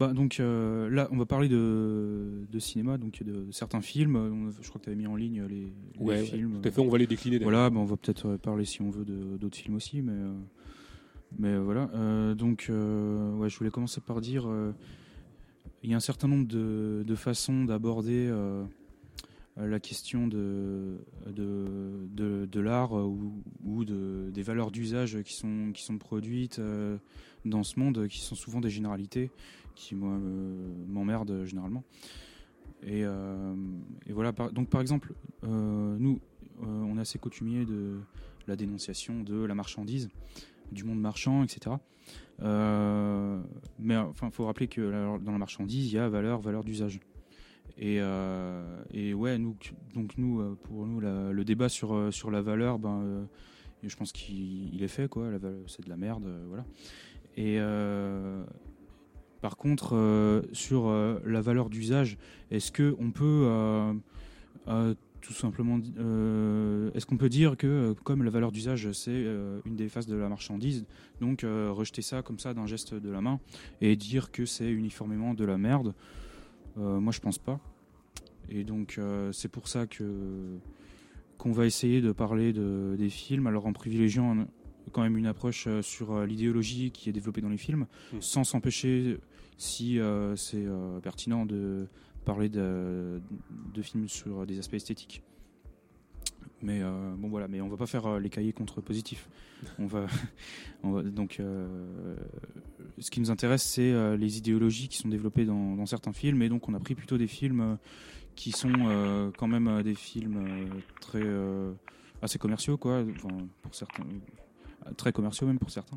Bah, 0.00 0.12
donc 0.12 0.38
là, 0.38 1.08
on 1.10 1.16
va 1.16 1.26
parler 1.26 1.48
de, 1.48 2.46
de, 2.50 2.58
cinéma, 2.60 2.98
donc 2.98 3.22
de 3.24 3.50
certains 3.50 3.80
films. 3.80 4.52
Je 4.60 4.68
crois 4.68 4.78
que 4.78 4.84
tu 4.84 4.90
avais 4.90 4.98
mis 4.98 5.08
en 5.08 5.16
ligne 5.16 5.44
les, 5.48 5.72
les 6.00 6.24
films. 6.24 6.60
Tout 6.62 6.68
à 6.68 6.70
fait, 6.70 6.80
on 6.80 6.88
va 6.88 6.98
les 6.98 7.06
décliner. 7.06 7.38
Voilà, 7.38 7.68
bah, 7.68 7.80
on 7.80 7.84
va 7.84 7.96
peut-être 7.96 8.36
parler 8.36 8.64
si 8.64 8.80
on 8.80 8.90
veut 8.90 9.04
d'autres 9.04 9.56
films 9.56 9.74
aussi, 9.74 10.02
mais 10.02 10.12
mais 11.36 11.58
voilà, 11.58 11.90
euh, 11.94 12.34
donc 12.34 12.66
euh, 12.70 13.34
ouais, 13.34 13.48
je 13.48 13.58
voulais 13.58 13.70
commencer 13.70 14.00
par 14.00 14.20
dire, 14.20 14.48
euh, 14.48 14.72
il 15.82 15.90
y 15.90 15.94
a 15.94 15.96
un 15.96 16.00
certain 16.00 16.28
nombre 16.28 16.46
de, 16.46 17.04
de 17.06 17.14
façons 17.14 17.64
d'aborder 17.64 18.32
la 19.56 19.80
question 19.80 20.26
de, 20.26 20.98
de, 21.26 22.46
de, 22.50 22.60
l'art 22.60 22.92
ou, 22.92 23.42
ou 23.64 23.84
de, 23.84 24.30
des 24.32 24.42
valeurs 24.42 24.70
d'usage 24.70 25.22
qui 25.22 25.34
sont, 25.34 25.70
qui 25.72 25.82
sont 25.84 25.98
produites 25.98 26.60
dans 27.44 27.62
ce 27.62 27.78
monde, 27.78 28.08
qui 28.08 28.18
sont 28.18 28.34
souvent 28.34 28.60
des 28.60 28.70
généralités, 28.70 29.30
qui 29.76 29.94
m'emmerdent 29.94 31.44
généralement. 31.44 31.84
Et, 32.82 33.02
et, 33.02 34.12
voilà, 34.12 34.32
donc 34.32 34.68
par 34.68 34.80
exemple, 34.80 35.14
nous, 35.44 36.18
on 36.60 36.98
est 36.98 37.00
assez 37.00 37.20
coutumier 37.20 37.64
de 37.64 38.00
la 38.48 38.56
dénonciation 38.56 39.22
de 39.22 39.44
la 39.44 39.54
marchandise 39.54 40.08
du 40.72 40.84
monde 40.84 41.00
marchand, 41.00 41.42
etc. 41.42 41.76
Euh, 42.42 43.40
mais 43.78 43.96
enfin, 43.96 44.30
faut 44.30 44.46
rappeler 44.46 44.68
que 44.68 45.18
dans 45.18 45.32
la 45.32 45.38
marchandise, 45.38 45.92
il 45.92 45.96
y 45.96 45.98
a 45.98 46.08
valeur, 46.08 46.40
valeur 46.40 46.64
d'usage. 46.64 47.00
Et, 47.76 47.98
euh, 48.00 49.12
ouais, 49.14 49.38
donc 49.38 49.72
nous, 50.18 50.40
euh, 50.40 50.58
pour 50.64 50.86
nous, 50.86 51.00
le 51.00 51.44
débat 51.44 51.68
sur 51.68 52.12
sur 52.12 52.30
la 52.30 52.42
valeur, 52.42 52.78
ben, 52.78 53.28
je 53.82 53.96
pense 53.96 54.12
qu'il 54.12 54.82
est 54.82 54.88
fait, 54.88 55.08
quoi. 55.08 55.28
C'est 55.66 55.84
de 55.84 55.88
la 55.88 55.96
merde, 55.96 56.28
voilà. 56.48 56.64
Et 57.36 57.58
par 59.40 59.56
contre, 59.56 60.42
sur 60.52 60.92
la 61.24 61.40
valeur 61.40 61.70
d'usage, 61.70 62.18
est-ce 62.50 62.72
que 62.72 62.96
on 62.98 63.10
peut 63.10 63.46
tout 65.28 65.34
simplement, 65.34 65.76
est-ce 66.94 67.04
qu'on 67.04 67.18
peut 67.18 67.28
dire 67.28 67.58
que 67.58 67.92
comme 68.02 68.22
la 68.22 68.30
valeur 68.30 68.50
d'usage 68.50 68.90
c'est 68.92 69.26
une 69.66 69.76
des 69.76 69.90
phases 69.90 70.06
de 70.06 70.16
la 70.16 70.26
marchandise, 70.30 70.86
donc 71.20 71.42
rejeter 71.44 72.00
ça 72.00 72.22
comme 72.22 72.38
ça 72.38 72.54
d'un 72.54 72.66
geste 72.66 72.94
de 72.94 73.10
la 73.10 73.20
main 73.20 73.38
et 73.82 73.94
dire 73.94 74.32
que 74.32 74.46
c'est 74.46 74.70
uniformément 74.70 75.34
de 75.34 75.44
la 75.44 75.58
merde, 75.58 75.94
moi 76.76 77.12
je 77.12 77.20
pense 77.20 77.36
pas. 77.36 77.60
Et 78.48 78.64
donc 78.64 78.98
c'est 79.32 79.50
pour 79.50 79.68
ça 79.68 79.86
que 79.86 80.58
qu'on 81.36 81.52
va 81.52 81.66
essayer 81.66 82.00
de 82.00 82.12
parler 82.12 82.54
de, 82.54 82.96
des 82.98 83.10
films, 83.10 83.46
alors 83.46 83.66
en 83.66 83.74
privilégiant 83.74 84.46
quand 84.92 85.02
même 85.02 85.16
une 85.16 85.26
approche 85.26 85.66
euh, 85.66 85.82
sur 85.82 86.12
euh, 86.12 86.26
l'idéologie 86.26 86.90
qui 86.90 87.08
est 87.08 87.12
développée 87.12 87.40
dans 87.40 87.48
les 87.48 87.58
films, 87.58 87.86
hmm. 88.12 88.20
sans 88.20 88.44
s'empêcher, 88.44 89.18
si 89.56 89.98
euh, 89.98 90.36
c'est 90.36 90.66
pertinent, 91.02 91.46
de 91.46 91.86
parler 92.28 92.50
de, 92.50 93.22
films 93.80 94.06
sur 94.06 94.44
des 94.44 94.58
aspects 94.58 94.74
esthétiques. 94.74 95.22
Mais 96.60 96.82
bon 97.16 97.28
voilà, 97.28 97.48
mais 97.48 97.60
on 97.62 97.68
va 97.68 97.76
pas 97.76 97.86
faire 97.86 98.18
les 98.20 98.28
cahiers 98.28 98.52
contre 98.52 98.82
positifs. 98.82 99.28
On 99.78 99.86
va, 99.86 100.06
donc 101.04 101.40
ce 102.98 103.10
qui 103.10 103.20
nous 103.20 103.30
intéresse, 103.30 103.62
c'est 103.62 104.16
les 104.16 104.36
idéologies 104.36 104.88
qui 104.88 104.98
sont 104.98 105.08
développées 105.08 105.46
dans, 105.46 105.86
certains 105.86 106.12
films, 106.12 106.42
et 106.42 106.50
donc 106.50 106.68
on 106.68 106.74
a 106.74 106.80
pris 106.80 106.94
plutôt 106.94 107.16
des 107.16 107.28
films 107.28 107.78
qui 108.34 108.52
sont 108.52 109.30
quand 109.38 109.48
même 109.48 109.82
des 109.82 109.94
films 109.94 110.68
très 111.00 111.24
assez 112.20 112.38
commerciaux 112.38 112.76
quoi, 112.76 113.04
pour 113.62 113.74
certains 113.74 114.04
très 114.96 115.12
commerciaux 115.12 115.46
même 115.46 115.58
pour 115.58 115.70
certains, 115.70 115.96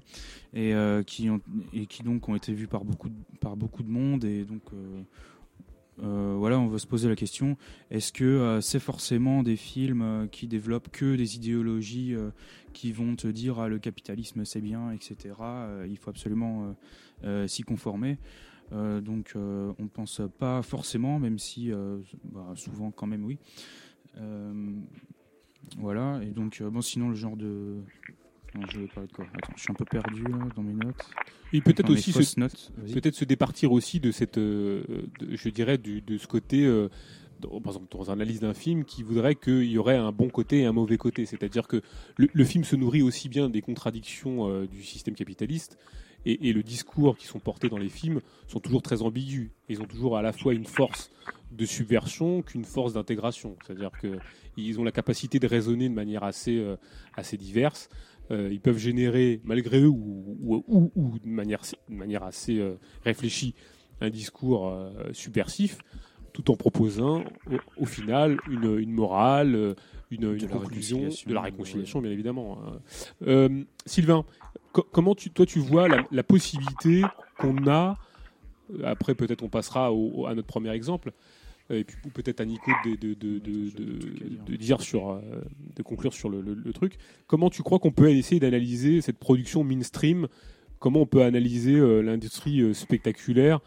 et, 0.54 0.74
euh, 0.74 1.04
qui, 1.04 1.30
ont, 1.30 1.42
et 1.74 1.86
qui 1.86 2.04
donc 2.04 2.28
ont 2.30 2.36
été 2.36 2.54
vus 2.54 2.68
par 2.68 2.84
beaucoup 2.84 3.10
de, 3.10 3.16
par 3.40 3.56
beaucoup 3.56 3.84
de 3.84 3.90
monde. 3.90 4.24
Et 4.24 4.44
donc, 4.44 4.62
euh, 6.02 6.06
euh, 6.06 6.36
voilà, 6.38 6.60
on 6.60 6.68
va 6.68 6.80
se 6.80 6.88
poser 6.88 7.10
la 7.10 7.16
question 7.16 7.58
est-ce 7.90 8.12
que 8.12 8.60
c'est 8.62 8.80
forcément 8.80 9.44
des 9.44 9.56
films 9.56 10.28
qui 10.32 10.48
développent 10.48 10.90
que 10.92 11.16
des 11.16 11.36
idéologies 11.36 12.16
qui 12.74 12.92
vont 12.92 13.16
te 13.16 13.28
dire 13.28 13.60
ah, 13.60 13.68
le 13.68 13.80
capitalisme 13.80 14.46
c'est 14.46 14.62
bien, 14.62 14.92
etc. 14.92 15.36
il 15.88 15.98
faut 15.98 16.10
absolument 16.10 16.76
s'y 17.48 17.64
conformer. 17.64 18.18
donc 18.72 19.34
on 19.36 19.76
ne 19.80 19.88
pense 19.88 20.22
pas 20.40 20.62
forcément, 20.62 21.20
même 21.20 21.38
si 21.38 21.72
bah, 22.24 22.54
souvent 22.56 22.92
quand 22.92 23.08
même 23.08 23.26
oui. 23.26 23.38
voilà, 25.78 26.22
et 26.24 26.32
donc 26.32 26.62
bon, 26.64 26.82
sinon 26.82 27.10
le 27.10 27.16
genre 27.16 27.38
de, 27.38 27.82
je 28.70 28.80
vais 28.80 28.88
parler 28.88 29.08
de 29.08 29.14
quoi 29.14 29.26
Attends, 29.34 29.54
je 29.56 29.62
suis 29.62 29.72
un 29.72 29.76
peu 29.76 29.86
perdu 29.86 30.24
là, 30.24 30.38
dans 30.56 30.64
mes 30.64 30.74
notes. 30.74 31.10
Et 31.54 31.62
peut-être 31.62 31.90
aussi 31.90 32.12
se, 32.12 32.36
peut-être 32.94 33.16
se 33.16 33.26
départir 33.26 33.72
aussi 33.72 34.00
de 34.00 34.12
cette, 34.12 34.38
euh, 34.38 34.84
je 35.30 35.50
dirais, 35.50 35.78
du, 35.78 36.02
de 36.02 36.18
ce 36.18 36.28
côté, 36.28 36.66
euh, 36.66 36.90
par 37.42 37.68
exemple 37.68 37.88
dans 37.92 38.04
l'analyse 38.06 38.42
d'un 38.42 38.54
film, 38.54 38.86
qui 38.86 39.04
voudrait 39.04 39.36
qu'il 39.36 39.64
y 39.64 39.78
aurait 39.78 39.98
un 39.98 40.12
bon 40.12 40.30
côté 40.30 40.62
et 40.62 40.66
un 40.66 40.74
mauvais 40.74 40.98
côté. 40.98 41.26
C'est-à-dire 41.26 41.68
que 41.68 41.82
le, 42.18 42.46
film 42.46 42.64
se 42.64 42.76
nourrit 42.76 43.02
aussi 43.02 43.30
bien 43.30 43.50
des 43.50 43.62
contradictions 43.62 44.50
euh, 44.50 44.68
du 44.68 44.84
système 44.84 45.16
capitaliste 45.16 45.78
et, 46.26 46.50
et, 46.50 46.54
le 46.54 46.62
discours 46.62 47.18
qui 47.18 47.26
sont 47.26 47.40
portés 47.40 47.68
dans 47.68 47.80
les 47.80 47.90
films 47.90 48.22
sont 48.48 48.60
toujours 48.60 48.82
très 48.82 49.02
ambigus. 49.02 49.50
Ils 49.70 49.82
ont 49.82 49.88
toujours 49.88 50.18
à 50.18 50.22
la 50.22 50.34
fois 50.34 50.54
une 50.54 50.66
force 50.66 51.10
de 51.52 51.66
subversion 51.66 52.44
qu'une 52.44 52.64
force 52.64 52.94
d'intégration. 52.94 53.58
C'est-à-dire 53.66 53.92
qu'ils 54.00 54.80
ont 54.80 54.84
la 54.84 54.92
capacité 54.92 55.40
de 55.40 55.48
raisonner 55.48 55.90
de 55.90 55.96
manière 55.96 56.24
assez, 56.24 56.64
assez 57.16 57.38
diverse. 57.38 57.90
Euh, 58.32 58.50
ils 58.52 58.62
peuvent 58.62 58.78
générer, 58.78 59.42
malgré 59.44 59.82
eux 59.82 59.90
ou, 59.90 60.64
ou, 60.96 61.20
de, 61.20 61.28
manière, 61.28 61.62
de 61.90 61.96
manière 61.96 62.24
assez 62.24 62.60
euh, 62.60 62.76
réfléchie, 63.04 63.56
un 64.00 64.10
discours 64.10 64.70
euh, 64.70 64.90
subversif, 65.12 65.80
tout 66.32 66.50
en 66.50 66.56
proposant 66.56 67.26
au, 67.76 67.86
final 67.86 68.38
une, 68.50 68.80
une 68.80 68.92
morale, 68.92 69.76
une, 70.12 70.34
une 70.34 70.48
conclusion 70.48 71.10
de 71.28 71.34
la 71.34 71.42
réconciliation, 71.42 72.02
bien 72.02 72.12
évidemment. 72.12 72.60
Hein. 73.28 73.64
Sylvain, 73.86 74.24
comment 74.72 75.14
tu, 75.14 75.30
toi 75.30 75.46
tu 75.46 75.60
vois 75.60 75.90
la, 75.90 76.06
la 76.10 76.24
possibilité 76.24 77.02
qu'on 77.38 77.68
a, 77.68 77.98
après 78.86 79.14
peut-être 79.14 79.44
on 79.44 79.50
passera 79.50 79.88
à 79.88 80.36
notre 80.36 80.48
premier 80.48 80.72
exemple, 80.72 81.12
et 81.72 81.84
puis 81.84 81.98
peut-être 82.14 82.42
à 82.42 82.46
Nico 82.46 82.72
de, 82.86 82.96
de, 82.96 83.14
de, 83.14 83.40
de, 83.40 84.56
dire 84.56 84.82
sur, 84.82 85.12
euh, 85.12 85.20
de 85.76 85.84
conclure 85.84 86.14
sur 86.14 86.30
le, 86.30 86.42
le, 86.42 86.74
truc. 86.74 86.94
Comment 87.28 87.50
tu 87.50 87.64
crois 87.64 87.80
qu'on 87.80 87.92
peut 87.92 88.10
essayer 88.10 88.40
d'analyser 88.40 89.02
cette 89.02 89.20
production 89.20 89.64
mainstream? 89.64 90.28
Comment 90.80 91.02
on 91.02 91.06
peut 91.06 91.24
analyser 91.24 91.76
euh, 91.76 92.02
l'industrie 92.02 92.74
spectaculaire 92.74 93.60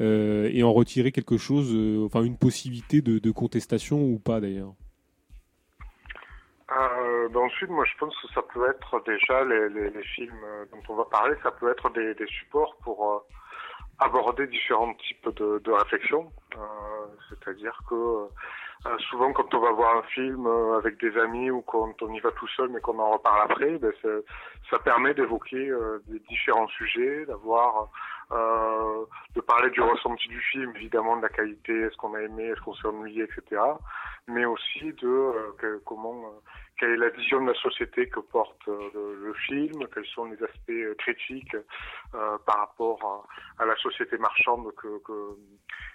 et 0.00 0.62
en 0.62 0.72
retirer 0.72 1.10
quelque 1.10 1.38
chose, 1.38 1.76
enfin 2.04 2.22
une 2.22 2.38
possibilité 2.38 3.02
de, 3.02 3.30
contestation 3.32 4.00
ou 4.00 4.20
pas 4.20 4.40
d'ailleurs? 4.40 4.74
Euh, 6.70 7.28
ensuite, 7.34 7.70
moi, 7.70 7.84
je 7.84 7.98
pense 7.98 8.14
que 8.22 8.28
ça 8.32 8.42
peut 8.54 8.70
être 8.70 9.02
déjà 9.04 9.44
les, 9.44 9.68
les, 9.70 9.90
les 9.90 10.04
films 10.04 10.38
dont 10.70 10.82
on 10.90 10.94
va 10.94 11.04
parler, 11.06 11.34
ça 11.42 11.50
peut 11.50 11.68
être 11.68 11.90
des, 11.94 12.14
des 12.14 12.26
supports 12.28 12.76
pour 12.84 13.24
aborder 13.98 14.46
différents 14.46 14.94
types 14.94 15.28
de, 15.36 15.58
de 15.58 15.72
réflexions. 15.72 16.30
Euh, 16.56 16.58
C'est-à-dire 17.28 17.78
que 17.88 18.28
euh, 18.86 18.96
souvent, 19.10 19.32
quand 19.32 19.52
on 19.54 19.60
va 19.60 19.72
voir 19.72 19.96
un 19.96 20.02
film 20.02 20.46
euh, 20.46 20.78
avec 20.78 21.00
des 21.00 21.16
amis 21.18 21.50
ou 21.50 21.62
quand 21.62 22.00
on 22.00 22.12
y 22.12 22.20
va 22.20 22.30
tout 22.32 22.46
seul 22.48 22.68
mais 22.68 22.80
qu'on 22.80 22.98
en 23.00 23.10
reparle 23.10 23.50
après, 23.50 23.76
ben 23.78 23.92
ça 24.70 24.78
permet 24.78 25.14
d'évoquer 25.14 25.68
euh, 25.68 26.00
des 26.06 26.20
différents 26.20 26.68
sujets, 26.68 27.26
d'avoir 27.26 27.90
euh, 28.30 29.04
de 29.34 29.40
parler 29.40 29.70
du 29.70 29.80
ressenti 29.80 30.28
du 30.28 30.40
film, 30.40 30.72
évidemment 30.76 31.16
de 31.16 31.22
la 31.22 31.28
qualité, 31.28 31.72
est-ce 31.72 31.96
qu'on 31.96 32.14
a 32.14 32.20
aimé, 32.20 32.44
est-ce 32.44 32.60
qu'on 32.60 32.74
s'est 32.74 32.86
ennuyé, 32.86 33.24
etc. 33.24 33.60
Mais 34.28 34.44
aussi 34.44 34.92
de 34.92 35.08
euh, 35.08 35.80
comment, 35.84 36.34
quelle 36.78 36.90
est 36.90 36.96
la 36.96 37.08
vision 37.10 37.40
de 37.42 37.52
la 37.52 37.58
société 37.58 38.08
que 38.08 38.20
porte 38.20 38.66
le, 38.66 39.32
film, 39.46 39.86
quels 39.92 40.06
sont 40.06 40.26
les 40.26 40.42
aspects 40.42 40.96
critiques 40.98 41.56
par 42.12 42.58
rapport 42.58 43.26
à, 43.58 43.66
la 43.66 43.76
société 43.76 44.16
marchande 44.18 44.72
que, 44.76 44.98
que 45.04 45.36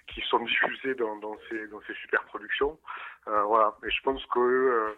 qui 0.06 0.20
sont 0.22 0.40
diffusés 0.44 0.94
dans, 0.94 1.16
dans, 1.16 1.36
ces, 1.48 1.66
dans 1.68 1.80
ces 1.86 1.94
super 1.94 2.22
productions. 2.24 2.78
voilà. 3.26 3.74
Et 3.84 3.90
je 3.90 4.02
pense 4.02 4.24
que 4.26 4.94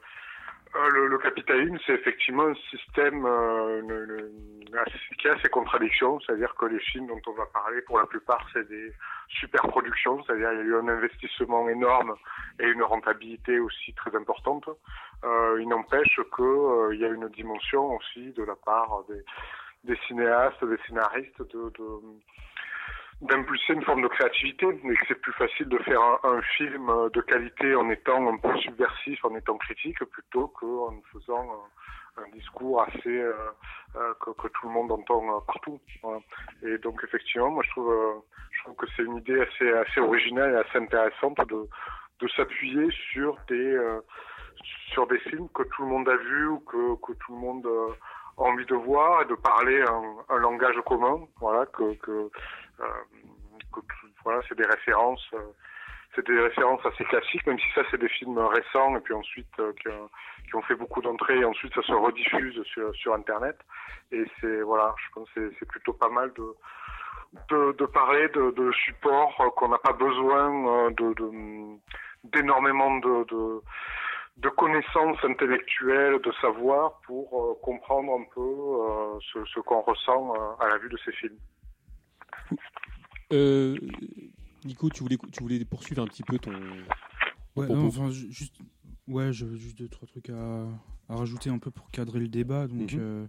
euh, 0.75 0.91
le, 0.91 1.07
le, 1.09 1.19
capitalisme, 1.19 1.79
c'est 1.87 1.95
effectivement 1.95 2.47
un 2.47 2.55
système 2.71 3.25
euh, 3.25 4.31
qui 5.19 5.29
a 5.29 5.41
ses 5.41 5.49
contradictions, 5.49 6.19
c'est-à-dire 6.21 6.55
que 6.57 6.67
les 6.67 6.81
films 6.81 7.07
dont 7.07 7.21
on 7.29 7.33
va 7.33 7.47
parler, 7.47 7.81
pour 7.83 7.99
la 7.99 8.07
plupart, 8.07 8.47
c'est 8.53 8.69
des 8.69 8.93
super 9.29 9.63
productions, 9.69 10.23
c'est-à-dire 10.25 10.53
il 10.53 10.59
y 10.59 10.61
a 10.61 10.65
eu 10.65 10.77
un 10.77 10.89
investissement 10.89 11.69
énorme 11.69 12.15
et 12.61 12.67
une 12.67 12.83
rentabilité 12.83 13.59
aussi 13.59 13.93
très 13.95 14.15
importante. 14.17 14.69
Euh, 15.25 15.59
il 15.61 15.69
n'empêche 15.69 16.21
qu'il 16.35 16.45
euh, 16.45 16.95
y 16.97 17.05
a 17.05 17.09
une 17.09 17.29
dimension 17.29 17.97
aussi 17.97 18.33
de 18.33 18.43
la 18.45 18.55
part 18.57 19.05
des, 19.09 19.23
des 19.85 19.99
cinéastes, 20.07 20.65
des 20.65 20.79
scénaristes, 20.87 21.41
de, 21.41 21.71
de 21.79 21.85
d'impulser 23.23 23.73
une 23.73 23.83
forme 23.83 24.03
de 24.03 24.09
créativité, 24.09 24.67
mais 24.85 24.95
c'est 25.09 25.21
plus 25.21 25.33
facile 25.33 25.69
de 25.69 25.79
faire 25.79 26.01
un, 26.23 26.43
film 26.59 26.91
de 27.15 27.21
qualité 27.23 27.75
en 27.75 27.89
étant 27.89 28.29
un 28.29 28.37
peu 28.37 28.55
subversif, 28.59 29.25
en 29.25 29.35
étant 29.35 29.57
critique, 29.57 30.05
plutôt 30.05 30.49
qu'en 30.49 31.01
faisant 31.13 31.65
un, 32.19 32.29
discours 32.31 32.83
assez 32.83 33.19
euh, 33.19 33.33
euh, 33.97 34.15
que, 34.21 34.31
que, 34.31 34.49
tout 34.49 34.69
le 34.69 34.73
monde 34.73 34.93
entend 34.93 35.23
euh, 35.29 35.41
partout. 35.47 35.81
Et 36.63 36.79
donc 36.79 37.03
effectivement, 37.05 37.51
moi 37.51 37.63
je 37.65 37.71
trouve, 37.71 38.23
je 38.51 38.63
trouve 38.63 38.77
que 38.77 38.87
c'est 38.97 39.03
une 39.03 39.17
idée 39.17 39.41
assez 39.41 39.71
assez 39.73 40.01
originale 40.01 40.53
et 40.53 40.57
assez 40.57 40.79
intéressante 40.79 41.39
de 41.49 41.69
de 42.21 42.29
s'appuyer 42.29 42.91
sur 43.13 43.37
des 43.49 43.79
sur 44.93 45.07
des 45.07 45.19
films 45.19 45.49
que 45.51 45.63
tout 45.65 45.83
le 45.83 45.89
monde 45.89 46.09
a 46.09 46.17
vus 46.17 46.49
ou 46.49 46.61
que 46.61 46.95
que 47.07 47.13
tout 47.13 47.35
le 47.35 47.39
monde 47.39 47.67
a 48.39 48.43
envie 48.43 48.67
de 48.67 48.75
voir 48.75 49.23
et 49.23 49.27
de 49.27 49.35
parler 49.35 49.83
un, 49.83 50.35
un 50.35 50.39
langage 50.39 50.77
commun, 50.87 51.27
voilà 51.41 51.67
que 51.67 51.95
que 51.95 52.31
euh, 52.81 52.87
voilà, 54.25 54.41
c'est 54.49 54.57
des 54.57 54.67
références 54.67 55.31
c'est 56.17 56.27
des 56.27 56.41
références 56.41 56.85
assez 56.85 57.05
classiques, 57.05 57.47
même 57.47 57.59
si 57.59 57.71
ça 57.75 57.83
c'est 57.91 58.01
des 58.01 58.09
films 58.09 58.39
récents 58.39 58.97
et 58.97 59.01
puis 59.01 59.15
ensuite 59.15 59.47
euh, 59.61 59.73
qui, 59.83 60.55
ont 60.55 60.63
fait 60.63 60.75
beaucoup 60.75 61.03
d'entrées 61.03 61.39
et 61.39 61.45
ensuite 61.45 61.75
ça 61.75 61.83
se 61.83 61.93
rediffuse 61.93 62.61
sur, 62.65 62.95
sur 62.97 63.15
internet. 63.15 63.57
Et 64.11 64.25
c'est 64.41 64.63
voilà, 64.63 64.95
je 64.99 65.13
pense 65.13 65.29
que 65.35 65.53
c'est 65.59 65.69
plutôt 65.69 65.93
pas 65.93 66.09
mal 66.09 66.33
de 66.35 66.55
de, 67.51 67.87
parler 67.87 68.29
de, 68.29 68.51
de 68.53 68.73
supports 68.73 69.37
qu'on 69.57 69.69
n'a 69.69 69.79
pas 69.79 69.93
besoin 69.93 70.91
de 70.93 71.15
d'énormément 72.25 72.97
de, 72.99 73.61
de, 74.39 74.49
connaissances 74.51 75.23
intellectuelles, 75.23 76.19
de 76.23 76.33
savoir 76.41 77.01
pour 77.07 77.61
comprendre 77.61 78.15
un 78.15 78.25
peu 78.35 79.21
ce, 79.53 79.61
qu'on 79.61 79.83
ressent 79.83 80.33
à 80.61 80.69
la 80.69 80.79
vue 80.79 80.89
de 80.89 80.97
ces 81.05 81.13
films. 81.13 81.39
Euh, 83.33 83.77
Nico, 84.67 84.91
tu 84.91 85.03
voulais, 85.03 85.17
tu 85.33 85.43
voulais 85.43 85.65
poursuivre 85.65 86.03
un 86.03 86.07
petit 86.07 86.23
peu 86.23 86.39
ton. 86.39 86.53
Ouais, 87.55 87.71
enfin, 87.71 88.11
juste, 88.11 88.57
ouais, 89.09 89.33
j'avais 89.33 89.57
juste 89.57 89.79
deux 89.79 89.89
trois 89.89 90.07
trucs 90.07 90.29
à, 90.31 90.67
à, 91.09 91.17
rajouter 91.17 91.49
un 91.49 91.59
peu 91.59 91.71
pour 91.71 91.91
cadrer 91.91 92.21
le 92.21 92.29
débat. 92.29 92.67
Donc, 92.67 92.93
mhm. 92.93 92.99
euh, 93.01 93.27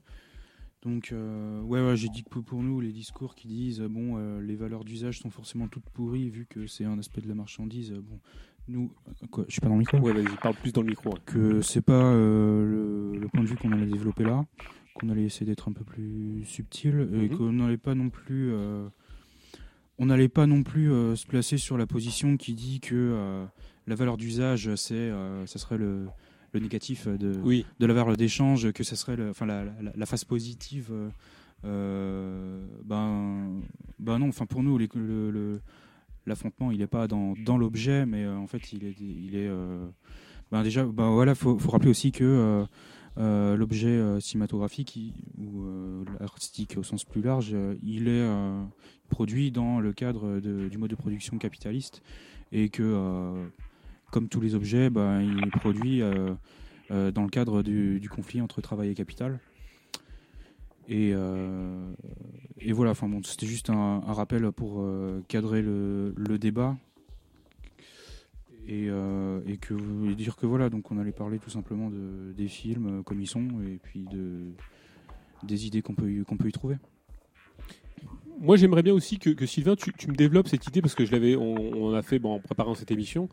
donc, 0.81 1.11
euh, 1.11 1.61
ouais, 1.61 1.85
ouais 1.85 1.95
j'ai 1.95 2.09
dit 2.09 2.23
que 2.23 2.39
pour 2.39 2.61
nous, 2.61 2.81
les 2.81 2.91
discours 2.91 3.35
qui 3.35 3.47
disent 3.47 3.81
bon, 3.81 4.39
les 4.39 4.55
valeurs 4.55 4.83
d'usage 4.83 5.19
sont 5.19 5.29
forcément 5.29 5.67
toutes 5.67 5.89
pourries 5.89 6.29
vu 6.29 6.45
que 6.45 6.67
c'est 6.67 6.85
un 6.85 6.99
aspect 6.99 7.21
de 7.21 7.27
la 7.27 7.35
marchandise. 7.35 7.93
bon, 7.93 8.19
nous, 8.67 8.91
quoi, 9.31 9.45
je 9.47 9.53
suis 9.53 9.61
pas 9.61 9.69
dans 9.69 9.75
le 9.75 9.79
micro. 9.79 9.97
Ouais, 9.99 10.11
vas-y, 10.11 10.35
parle 10.41 10.55
plus 10.55 10.73
dans 10.73 10.81
le 10.81 10.87
micro. 10.87 11.17
Que 11.25 11.61
c'est 11.61 11.81
pas 11.81 12.13
le, 12.13 13.27
point 13.31 13.43
de 13.43 13.47
vue 13.47 13.55
qu'on 13.55 13.71
allait 13.71 13.85
développer 13.85 14.25
là, 14.25 14.45
qu'on 14.93 15.07
allait 15.07 15.23
essayer 15.23 15.45
d'être 15.45 15.69
un 15.69 15.73
peu 15.73 15.85
plus 15.85 16.43
subtil 16.43 17.07
et 17.13 17.29
mhm. 17.29 17.37
qu'on 17.37 17.53
n'allait 17.53 17.77
pas 17.77 17.95
non 17.95 18.09
plus 18.09 18.51
on 19.99 20.05
n'allait 20.07 20.29
pas 20.29 20.45
non 20.45 20.63
plus 20.63 20.91
euh, 20.91 21.15
se 21.15 21.25
placer 21.25 21.57
sur 21.57 21.77
la 21.77 21.87
position 21.87 22.37
qui 22.37 22.53
dit 22.53 22.79
que 22.79 22.95
euh, 22.95 23.45
la 23.87 23.95
valeur 23.95 24.17
d'usage, 24.17 24.75
c'est, 24.75 24.93
euh, 24.93 25.45
ça 25.45 25.59
serait 25.59 25.77
le, 25.77 26.07
négatif 26.53 27.07
de, 27.07 27.33
de 27.79 27.85
la 27.85 27.93
valeur 27.93 28.17
d'échange, 28.17 28.71
que 28.71 28.83
ça 28.83 28.95
serait 28.95 29.17
enfin, 29.29 29.45
la, 29.45 29.65
la, 29.95 30.05
phase 30.07 30.23
positive. 30.23 30.91
ben, 31.63 33.61
ben 33.99 34.19
non, 34.19 34.29
enfin 34.29 34.47
pour 34.47 34.63
nous, 34.63 34.79
le, 34.79 35.61
l'affrontement, 36.25 36.71
il 36.71 36.79
n'est 36.79 36.87
pas 36.87 37.07
dans, 37.07 37.35
dans 37.45 37.59
l'objet, 37.59 38.07
mais 38.07 38.27
en 38.27 38.47
fait, 38.47 38.73
il 38.73 38.85
est, 38.85 38.95
il 38.99 39.35
est 39.35 39.51
ben 40.51 40.63
déjà, 40.63 40.83
ben 40.83 41.11
voilà, 41.11 41.35
faut, 41.35 41.59
faut 41.59 41.69
rappeler 41.69 41.91
aussi 41.91 42.11
que 42.11 42.65
euh, 43.19 43.57
l'objet 43.57 43.87
euh, 43.87 44.19
cinématographique 44.19 44.99
ou 45.39 45.63
euh, 45.63 46.03
artistique 46.19 46.75
au 46.77 46.83
sens 46.83 47.03
plus 47.03 47.21
large, 47.21 47.55
il 47.81 48.07
est 48.07 48.27
produit 49.09 49.51
dans 49.51 49.79
le 49.79 49.93
cadre 49.93 50.39
du 50.39 50.77
mode 50.77 50.89
de 50.89 50.95
production 50.95 51.37
capitaliste 51.37 52.01
et 52.51 52.69
que, 52.69 53.33
comme 54.11 54.29
tous 54.29 54.41
les 54.41 54.55
objets, 54.55 54.89
bah, 54.89 55.21
il 55.21 55.45
est 55.45 55.51
produit 55.51 56.01
dans 56.89 57.23
le 57.23 57.29
cadre 57.29 57.63
du, 57.63 58.09
conflit 58.09 58.41
entre 58.41 58.61
travail 58.61 58.89
et 58.89 58.93
capital. 58.93 59.39
Et, 60.87 61.13
voilà, 62.71 62.93
bon, 63.01 63.21
c'était 63.23 63.47
juste 63.47 63.69
un, 63.69 63.99
rappel 63.99 64.51
pour 64.51 64.85
cadrer 65.27 65.61
le, 65.61 66.37
débat 66.37 66.77
et, 68.67 68.87
euh, 68.89 69.39
dire 70.15 70.35
que 70.35 70.45
voilà 70.45 70.69
donc 70.69 70.91
on 70.91 70.97
allait 70.97 71.13
parler 71.13 71.39
tout 71.39 71.49
simplement 71.49 71.89
de, 71.89 72.33
des 72.33 72.47
films 72.47 72.99
euh, 72.99 73.03
comme 73.03 73.21
ils 73.21 73.27
sont 73.27 73.47
et 73.65 73.79
puis 73.81 74.05
de 74.11 74.51
des 75.43 75.67
idées 75.67 75.81
qu'on 75.81 75.93
peut 75.93 76.09
y 76.09 76.51
trouver. 76.51 76.77
Moi 78.39 78.57
j'aimerais 78.57 78.83
bien 78.83 78.93
aussi 78.93 79.19
que, 79.19 79.45
Sylvain 79.45 79.75
tu, 79.75 80.07
me 80.07 80.15
développes 80.15 80.47
cette 80.47 80.67
idée 80.67 80.81
parce 80.81 80.95
que 80.95 81.05
je 81.05 81.11
l'avais 81.11 81.35
on, 81.35 81.93
a 81.93 82.01
fait 82.01 82.19
bon, 82.19 82.35
en 82.35 82.39
préparant 82.39 82.75
cette 82.75 82.91
émission 82.91 83.29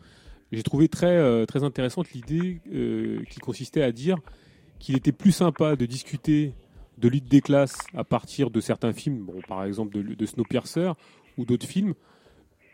j'ai 0.52 0.62
trouvé 0.62 0.89
très 0.89 1.16
euh, 1.16 1.47
très 1.47 1.64
intéressante 1.64 2.10
l'idée 2.12 2.60
qui 3.28 3.40
consistait 3.40 3.82
à 3.82 3.93
dire 3.93 4.18
qu'il 4.78 4.97
était 4.97 5.12
plus 5.12 5.32
sympa 5.32 5.76
de 5.76 5.86
discuter 5.86 6.55
de 6.98 7.09
lutte 7.09 7.28
des 7.28 7.40
classes 7.40 7.78
à 7.94 8.05
partir 8.05 8.51
de 8.51 8.60
certains 8.60 8.93
films 8.93 9.24
bon 9.24 9.40
par 9.48 9.64
exemple 9.64 9.94
de, 9.94 10.14
de 10.14 10.26
Snowpiercer 10.26 10.93
ou 11.36 11.44
d'autres 11.44 11.66
films 11.66 11.94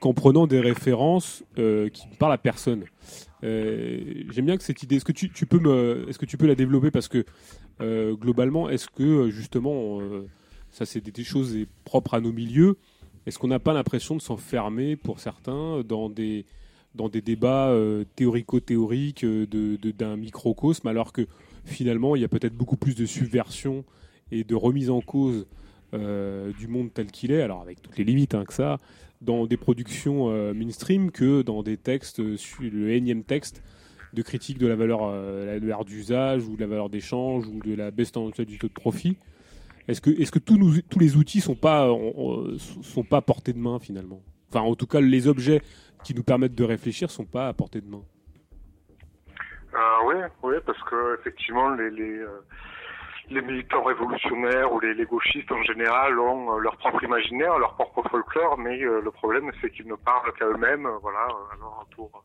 qu'en 0.01 0.15
prenant 0.15 0.47
des 0.47 0.61
références 0.61 1.45
euh, 1.59 1.89
qui 1.91 2.09
ne 2.09 2.15
parlent 2.17 2.33
à 2.33 2.39
personne. 2.39 2.85
Euh, 3.45 4.25
j'aime 4.31 4.47
bien 4.47 4.57
que 4.57 4.63
cette 4.63 4.83
idée. 4.83 4.97
Est-ce 4.97 5.05
que 5.05 5.13
tu, 5.13 5.29
peux 5.47 6.07
est-ce 6.09 6.19
que 6.19 6.27
tu 6.27 6.37
peux 6.37 6.47
la 6.47 6.55
développer? 6.55 6.91
Parce 6.91 7.09
que 7.09 7.25
euh, 7.81 8.15
globalement, 8.17 8.69
est-ce 8.69 8.89
que 8.89 9.31
justement, 9.31 10.01
ça 10.71 10.87
c'est 10.87 11.01
des, 11.01 11.25
choses 11.25 11.57
propres 11.85 12.15
à 12.15 12.21
nos 12.21 12.33
milieux. 12.33 12.77
Est-ce 13.27 13.39
qu'on 13.39 13.49
n'a 13.49 13.59
pas 13.59 13.73
l'impression 13.73 14.17
de 14.17 14.21
s'enfermer 14.21 14.97
pour 14.97 15.21
certains 15.21 15.83
dans 15.85 16.09
des 16.09 16.45
débats 16.95 17.77
théorico-théoriques 18.17 19.25
de, 19.25 19.77
d'un 19.91 20.17
microcosme, 20.17 20.89
alors 20.89 21.13
que 21.13 21.27
finalement, 21.65 22.17
il 22.17 22.23
y 22.23 22.25
a 22.25 22.29
peut-être 22.29 22.55
beaucoup 22.55 22.77
plus 22.77 22.95
de 22.95 23.05
subversion 23.05 23.85
et 24.33 24.43
de 24.43 24.55
remise 24.55 24.91
en 24.91 25.01
cause 25.03 25.47
du 25.93 26.69
monde 26.69 26.91
tel 26.95 27.11
qu'il 27.11 27.31
est, 27.31 27.43
alors 27.43 27.61
avec 27.61 27.83
toutes 27.83 27.99
les 27.99 28.05
limites 28.05 28.35
hein, 28.35 28.45
que 28.47 28.55
ça, 28.55 28.79
dans 29.21 29.47
des 29.47 29.57
productions 29.57 30.31
euh, 30.31 30.55
mainstream 30.55 31.11
que 31.11 31.43
dans 31.43 31.63
des 31.63 31.77
textes, 31.77 32.21
euh, 32.21 32.37
le 32.61 32.91
énième 32.91 33.23
texte 33.23 33.63
de 34.13 34.23
critique 34.23 34.59
de 34.59 34.67
la 34.67 34.77
valeur, 34.77 35.01
euh, 35.05 35.85
d'usage 35.85 36.47
ou 36.47 36.57
de 36.57 36.61
la 36.61 36.67
valeur 36.67 36.89
d'échange 36.89 37.47
ou 37.47 37.61
de 37.61 37.75
la 37.75 37.91
baisse 37.91 38.13
du 38.13 38.59
taux 38.59 38.69
de 38.69 38.73
profit. 38.73 39.17
Est-ce 39.89 40.01
que, 40.01 40.39
tous, 40.39 40.99
les 40.99 41.17
outils 41.17 41.41
sont 41.41 41.55
pas, 41.57 41.89
sont 42.59 43.05
pas 43.05 43.19
à 43.19 43.23
portée 43.23 43.53
de 43.53 43.59
main 43.59 43.79
finalement? 43.79 44.23
Enfin, 44.49 44.61
en 44.61 44.75
tout 44.75 44.87
cas, 44.87 45.01
les 45.01 45.27
objets 45.27 45.63
qui 46.05 46.15
nous 46.15 46.23
permettent 46.23 46.55
de 46.55 46.65
réfléchir 46.65 47.11
sont 47.11 47.25
pas 47.25 47.49
à 47.49 47.53
portée 47.53 47.81
de 47.81 47.89
main. 47.89 48.03
oui, 50.07 50.15
oui, 50.43 50.55
parce 50.65 50.83
que 50.85 51.19
effectivement, 51.21 51.71
les, 51.71 51.91
les 51.91 52.25
les 53.31 53.43
militants 53.43 53.83
révolutionnaires 53.85 54.73
ou 54.73 54.81
les, 54.81 55.05
gauchistes 55.05 55.51
en 55.53 55.63
général 55.63 56.19
ont 56.19 56.57
euh, 56.57 56.59
leur 56.59 56.77
propre 56.77 57.03
imaginaire, 57.05 57.59
leur 57.59 57.75
propre 57.75 58.03
folklore, 58.09 58.59
mais 58.59 58.83
euh, 58.83 59.01
le 59.01 59.11
problème 59.11 59.51
c'est 59.61 59.71
qu'ils 59.71 59.87
ne 59.87 59.95
parlent 59.95 60.33
qu'à 60.33 60.47
eux-mêmes. 60.47 60.89
Voilà. 61.01 61.27
Alors 61.55 61.87
pour 61.95 62.25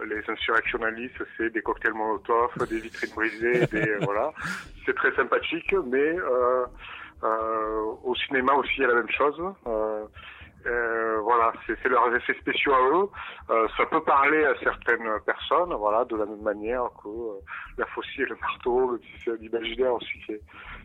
euh, 0.00 0.04
les 0.04 0.22
insurrectionnalistes, 0.30 1.22
c'est 1.36 1.50
des 1.50 1.62
cocktails 1.62 1.94
Molotov, 1.94 2.50
des 2.68 2.78
vitrines 2.78 3.14
brisées, 3.14 3.66
des 3.66 3.96
voilà. 4.02 4.32
C'est 4.84 4.94
très 4.94 5.14
sympathique, 5.14 5.74
mais 5.86 6.16
au 7.22 8.14
cinéma 8.26 8.52
aussi 8.54 8.74
il 8.78 8.82
y 8.82 8.84
a 8.84 8.88
la 8.88 8.94
même 8.96 9.10
chose. 9.10 9.40
Euh, 10.66 11.20
voilà, 11.20 11.52
c'est 11.66 11.88
leurs 11.88 12.14
effets 12.14 12.34
spéciaux 12.34 12.72
à 12.72 12.80
eux. 12.80 13.08
Euh, 13.50 13.68
ça 13.76 13.84
peut 13.86 14.02
parler 14.02 14.44
à 14.44 14.54
certaines 14.62 15.08
personnes, 15.26 15.74
voilà, 15.74 16.04
de 16.06 16.16
la 16.16 16.24
même 16.24 16.40
manière 16.40 16.88
que 17.02 17.08
euh, 17.08 17.40
la 17.76 17.84
faucille 17.86 18.22
et 18.22 18.26
le 18.26 18.36
marteau, 18.36 18.98
l'imaginaire 19.40 19.94
aussi 19.94 20.18
qui 20.24 20.32
est, 20.32 20.40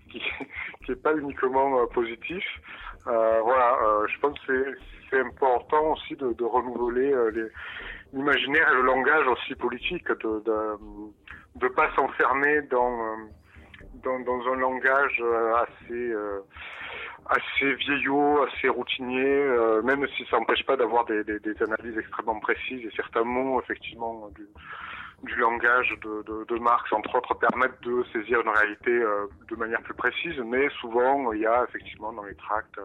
qui, 0.85 0.91
est 0.91 1.01
pas 1.01 1.15
uniquement 1.15 1.80
euh, 1.80 1.85
positif. 1.88 2.43
voilà, 3.06 3.77
je 4.07 4.19
pense 4.19 4.38
que 4.45 4.77
c'est 5.10 5.22
important 5.22 5.93
aussi 5.93 6.15
de, 6.18 6.34
de 6.34 6.43
renouveler 6.43 7.14
l'imaginaire 8.14 8.69
et 8.72 8.76
le 8.76 8.81
langage 8.81 9.27
aussi 9.27 9.56
politique, 9.56 10.07
de 10.07 10.39
de, 10.45 10.77
de 11.56 11.68
pas 11.69 11.89
s'enfermer 11.95 12.61
dans, 12.64 13.15
dans, 14.03 14.19
dans 14.19 14.41
un 14.51 14.56
langage 14.57 15.23
assez 15.56 16.14
assez 17.30 17.73
vieillot, 17.76 18.43
assez 18.43 18.69
routinier, 18.69 19.23
euh, 19.23 19.81
même 19.84 20.06
si 20.18 20.26
ça 20.26 20.38
n'empêche 20.38 20.65
pas 20.65 20.76
d'avoir 20.76 21.06
des, 21.06 21.23
des, 21.23 21.39
des, 21.39 21.61
analyses 21.61 21.97
extrêmement 21.97 22.39
précises 22.39 22.84
et 22.84 22.91
certains 22.95 23.23
mots, 23.23 23.61
effectivement, 23.61 24.30
du, 24.35 24.47
du 25.23 25.35
langage 25.35 25.93
de, 26.03 26.23
de, 26.23 26.45
de, 26.45 26.60
Marx, 26.60 26.91
entre 26.91 27.15
autres, 27.15 27.35
permettent 27.35 27.81
de 27.84 28.03
saisir 28.11 28.41
une 28.41 28.49
réalité 28.49 28.91
euh, 28.91 29.27
de 29.47 29.56
manière 29.56 29.81
plus 29.84 29.93
précise, 29.93 30.39
mais 30.39 30.69
souvent, 30.81 31.31
il 31.31 31.41
y 31.41 31.45
a 31.45 31.65
effectivement 31.69 32.11
dans 32.14 32.23
les 32.23 32.35
tracts 32.35 32.80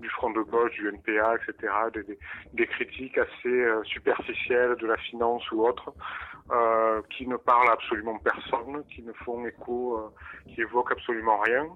du 0.00 0.08
Front 0.08 0.30
de 0.30 0.40
gauche, 0.40 0.72
du 0.72 0.88
NPA, 0.88 1.36
etc., 1.36 1.72
des, 1.94 2.18
des 2.52 2.66
critiques 2.66 3.16
assez 3.16 3.48
euh, 3.48 3.84
superficielles 3.84 4.74
de 4.76 4.88
la 4.88 4.96
finance 4.96 5.48
ou 5.52 5.64
autres, 5.64 5.92
qui 7.08 7.26
ne 7.26 7.36
parlent 7.36 7.70
absolument 7.70 8.18
personne, 8.18 8.84
qui 8.94 9.02
ne 9.02 9.14
font 9.24 9.46
écho, 9.46 10.12
qui 10.46 10.60
évoquent 10.60 10.92
absolument 10.92 11.38
rien 11.38 11.66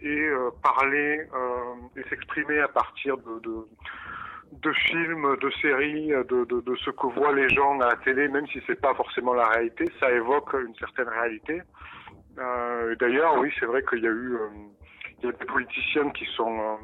et 0.00 0.20
euh, 0.20 0.50
parler 0.62 1.26
euh, 1.34 1.74
et 2.00 2.02
s'exprimer 2.08 2.60
à 2.60 2.68
partir 2.68 3.16
de, 3.18 3.40
de, 3.40 3.66
de, 4.52 4.72
films, 4.72 5.36
de 5.40 5.50
séries, 5.62 6.08
de, 6.08 6.44
de, 6.44 6.60
de, 6.60 6.76
ce 6.76 6.90
que 6.90 7.06
voient 7.06 7.34
les 7.34 7.48
gens 7.48 7.78
à 7.80 7.88
la 7.88 7.96
télé, 7.96 8.28
même 8.28 8.46
si 8.48 8.60
c'est 8.66 8.80
pas 8.80 8.94
forcément 8.94 9.34
la 9.34 9.48
réalité, 9.48 9.86
ça 10.00 10.10
évoque 10.10 10.52
une 10.54 10.74
certaine 10.76 11.08
réalité. 11.08 11.62
Euh, 12.38 12.94
D'ailleurs, 12.96 13.38
oui, 13.38 13.52
c'est 13.58 13.66
vrai 13.66 13.82
qu'il 13.84 14.00
y 14.00 14.06
a 14.06 14.10
eu 14.10 14.34
euh, 14.34 14.48
il 15.22 15.26
y 15.26 15.28
a 15.28 15.32
des 15.32 15.44
politiciens 15.46 16.10
qui 16.10 16.26
sont 16.36 16.78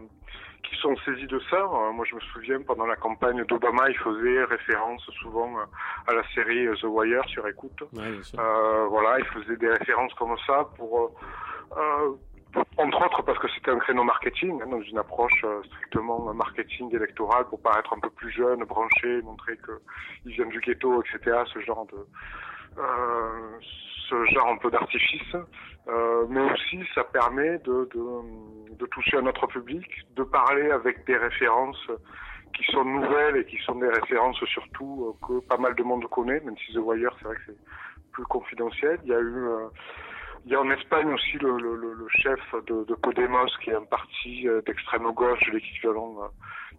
qui 0.62 0.77
sont 0.77 0.95
saisis 1.05 1.27
de 1.27 1.41
ça. 1.51 1.66
moi, 1.93 2.05
je 2.09 2.15
me 2.15 2.20
souviens 2.20 2.61
pendant 2.61 2.87
la 2.87 2.95
campagne 2.95 3.43
d'Obama, 3.45 3.89
il 3.89 3.97
faisait 3.99 4.45
référence 4.45 5.03
souvent 5.20 5.57
à 6.07 6.12
la 6.12 6.23
série 6.35 6.69
The 6.81 6.85
Wire 6.85 7.24
sur 7.28 7.49
écoute. 7.49 7.82
voilà, 7.93 9.19
il 9.19 9.24
faisait 9.27 9.57
des 9.57 9.69
références 9.69 10.15
comme 10.15 10.37
ça 10.47 10.69
pour 10.77 11.12
euh, 11.77 12.16
entre 12.77 13.06
autres 13.06 13.22
parce 13.22 13.39
que 13.39 13.48
c'était 13.48 13.70
un 13.70 13.78
créneau 13.78 14.05
marketing, 14.05 14.60
hein, 14.62 14.66
dans 14.68 14.82
une 14.82 14.98
approche 14.98 15.44
euh, 15.44 15.62
strictement 15.64 16.32
marketing 16.35 16.94
électoral 16.94 17.44
pour 17.47 17.60
paraître 17.60 17.93
un 17.93 18.01
peu 18.01 18.10
plus 18.10 18.31
jeune, 18.31 18.64
branché, 18.64 19.22
montrer 19.22 19.56
qu'ils 19.59 20.32
viennent 20.32 20.48
du 20.48 20.60
ghetto, 20.60 21.02
etc. 21.02 21.43
Ce 21.52 21.60
genre 21.60 21.86
de 21.86 22.06
euh, 22.78 23.59
ce 24.09 24.24
genre 24.27 24.48
un 24.48 24.56
peu 24.56 24.70
d'artifice, 24.70 25.36
euh, 25.89 26.27
mais 26.28 26.40
aussi 26.40 26.85
ça 26.94 27.05
permet 27.05 27.59
de, 27.59 27.89
de, 27.94 28.74
de, 28.77 28.86
toucher 28.86 29.18
un 29.18 29.27
autre 29.27 29.47
public, 29.47 29.86
de 30.16 30.24
parler 30.24 30.70
avec 30.70 31.06
des 31.06 31.16
références 31.16 31.86
qui 32.55 32.64
sont 32.72 32.85
nouvelles 32.85 33.36
et 33.36 33.44
qui 33.44 33.56
sont 33.59 33.77
des 33.77 33.89
références 33.89 34.43
surtout 34.47 35.14
euh, 35.22 35.27
que 35.27 35.47
pas 35.47 35.59
mal 35.59 35.74
de 35.77 35.82
monde 35.82 36.09
connaît, 36.10 36.40
même 36.40 36.56
si 36.59 36.72
The 36.74 36.78
Wire 36.78 37.14
c'est 37.18 37.24
vrai 37.27 37.36
que 37.36 37.43
c'est 37.47 38.10
plus 38.12 38.24
confidentiel. 38.24 38.98
Il 39.05 39.10
y 39.10 39.14
a 39.14 39.20
eu 39.20 39.47
il 40.44 40.52
y 40.52 40.54
a 40.54 40.60
en 40.60 40.70
Espagne 40.70 41.12
aussi 41.12 41.38
le, 41.38 41.56
le, 41.58 41.76
le 41.76 42.06
chef 42.08 42.40
de, 42.66 42.84
de, 42.84 42.94
Podemos, 42.94 43.48
qui 43.62 43.70
est 43.70 43.74
un 43.74 43.84
parti 43.84 44.48
euh, 44.48 44.62
d'extrême 44.62 45.10
gauche, 45.12 45.40
l'équivalent 45.52 46.16
euh, 46.22 46.28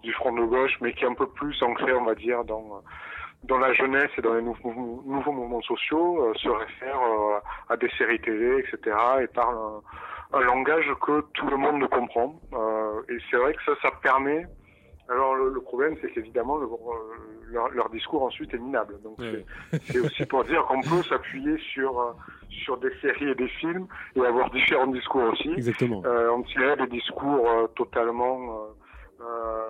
du 0.04 0.14
Front 0.14 0.34
de 0.34 0.44
gauche, 0.46 0.76
mais 0.82 0.94
qui 0.94 1.04
est 1.04 1.08
un 1.08 1.14
peu 1.14 1.28
plus 1.28 1.62
ancré, 1.62 1.94
on 1.94 2.04
va 2.04 2.16
dire, 2.16 2.44
dans, 2.46 2.78
euh, 2.78 2.80
dans 3.44 3.60
la 3.60 3.74
jeunesse 3.74 4.10
et 4.18 4.22
dans 4.22 4.34
les 4.34 4.42
nouveaux, 4.42 5.04
nouveaux 5.06 5.32
mouvements 5.32 5.62
sociaux, 5.62 6.34
se 6.36 6.50
réfère 6.50 7.00
à 7.70 7.78
des 7.78 7.90
séries 7.98 8.20
télé, 8.22 8.60
etc., 8.60 8.96
et 9.22 9.28
parle 9.28 9.82
un, 10.34 10.40
langage 10.42 10.92
que 11.02 11.22
tout 11.34 11.48
le 11.48 11.58
monde 11.58 11.82
ne 11.82 11.88
comprend. 11.88 12.40
et 13.10 13.18
c'est 13.30 13.38
vrai 13.38 13.54
que 13.54 13.64
ça, 13.64 13.74
ça 13.82 13.92
permet 14.02 14.46
Alors 15.12 15.36
le, 15.36 15.60
problème, 15.62 15.96
c'est 16.02 16.10
qu'évidemment, 16.12 16.58
le, 16.58 16.68
leur, 17.52 17.70
leur, 17.70 17.90
discours 17.90 18.24
ensuite 18.24 18.54
est 18.54 18.58
minable. 18.58 18.96
Donc 19.04 19.20
c'est 19.86 20.00
aussi 20.00 20.26
pour 20.26 20.44
dire 20.46 20.66
qu'on 20.66 20.82
peut 20.82 21.04
s'appuyer 21.04 21.58
sur 21.74 22.16
sur 22.64 22.78
des 22.78 22.92
séries 23.02 23.30
et 23.30 23.36
des 23.36 23.48
films 23.48 23.88
et 24.16 24.26
avoir 24.26 24.50
différents 24.52 24.88
discours 24.88 25.24
aussi. 25.32 25.52
Exactement. 25.54 26.02
Euh, 26.06 26.30
on 26.32 26.44
tirait 26.44 26.78
des 26.78 26.88
discours 26.88 27.50
euh, 27.50 27.68
totalement 27.76 28.68
euh, 29.22 29.68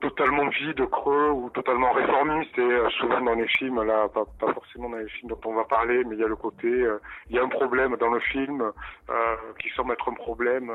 totalement 0.00 0.48
vide, 0.48 0.86
creux 0.90 1.30
ou 1.30 1.50
totalement 1.50 1.92
réformiste. 1.92 2.56
Et 2.58 2.60
euh, 2.60 2.88
souvent 2.90 3.20
dans 3.20 3.34
les 3.34 3.48
films, 3.48 3.82
là, 3.82 4.08
pas, 4.08 4.24
pas, 4.38 4.52
forcément 4.52 4.90
dans 4.90 4.98
les 4.98 5.08
films 5.08 5.30
dont 5.30 5.40
on 5.46 5.54
va 5.54 5.64
parler, 5.64 6.04
mais 6.04 6.16
il 6.16 6.20
y 6.20 6.24
a 6.24 6.28
le 6.28 6.36
côté, 6.36 6.68
euh, 6.68 6.98
il 7.28 7.36
y 7.36 7.38
a 7.38 7.42
un 7.42 7.48
problème 7.48 7.96
dans 7.96 8.10
le 8.10 8.20
film 8.20 8.60
euh, 8.62 9.36
qui 9.60 9.68
semble 9.70 9.92
être 9.92 10.08
un 10.08 10.14
problème 10.14 10.70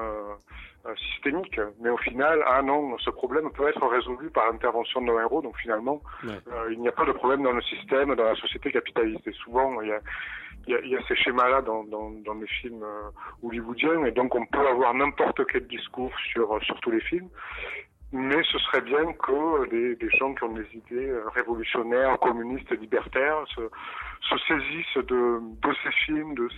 systémique. 1.11 1.59
Mais 1.81 1.89
au 1.89 1.97
final, 1.97 2.43
ah 2.47 2.61
non, 2.61 2.97
ce 2.99 3.09
problème 3.09 3.51
peut 3.51 3.67
être 3.67 3.85
résolu 3.85 4.29
par 4.29 4.51
l'intervention 4.51 5.01
de 5.01 5.07
nos 5.07 5.19
héros. 5.19 5.41
Donc 5.41 5.57
finalement, 5.57 6.01
il 6.71 6.79
n'y 6.79 6.87
a 6.87 6.91
pas 6.91 7.05
de 7.05 7.11
problème 7.11 7.43
dans 7.43 7.51
le 7.51 7.61
système, 7.61 8.15
dans 8.15 8.23
la 8.23 8.35
société 8.35 8.71
capitaliste. 8.71 9.27
Et 9.27 9.33
souvent, 9.33 9.81
il 9.81 9.89
y 9.89 9.91
a 9.91 9.99
il 10.67 10.73
y 10.73 10.75
a, 10.75 10.81
il 10.81 10.89
y 10.89 10.95
a 10.95 10.99
ces 11.07 11.15
schémas-là 11.15 11.61
dans, 11.61 11.83
dans, 11.85 12.11
dans 12.11 12.33
les 12.33 12.45
films 12.45 12.85
hollywoodiens, 13.41 14.03
et 14.03 14.11
donc 14.11 14.35
on 14.35 14.45
peut 14.45 14.67
avoir 14.67 14.93
n'importe 14.93 15.41
quel 15.47 15.65
discours 15.67 16.11
sur, 16.31 16.61
sur 16.63 16.79
tous 16.81 16.91
les 16.91 16.99
films. 16.99 17.29
Mais 18.11 18.41
ce 18.51 18.57
serait 18.59 18.81
bien 18.81 19.13
que 19.13 19.69
des, 19.69 20.09
gens 20.17 20.33
qui 20.33 20.43
ont 20.43 20.53
des 20.53 20.67
idées 20.73 21.09
euh, 21.09 21.27
révolutionnaires, 21.35 22.17
communistes, 22.19 22.71
libertaires, 22.71 23.43
se, 23.55 23.61
se 24.21 24.37
saisissent 24.47 25.05
de, 25.07 25.39
ces 25.83 25.91
films, 26.05 26.33
de 26.33 26.49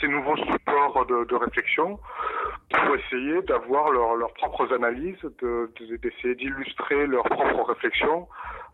ces, 0.00 0.08
nouveaux 0.08 0.36
supports 0.36 1.06
de, 1.06 1.34
réflexion, 1.36 2.00
pour 2.70 2.96
essayer 2.96 3.42
d'avoir 3.42 3.90
leur, 3.90 4.16
leurs 4.16 4.34
propres 4.34 4.72
analyses, 4.74 5.20
d'essayer 5.40 6.34
de, 6.34 6.38
d'illustrer 6.38 7.06
leurs 7.06 7.24
propres 7.24 7.68
réflexions 7.72 8.26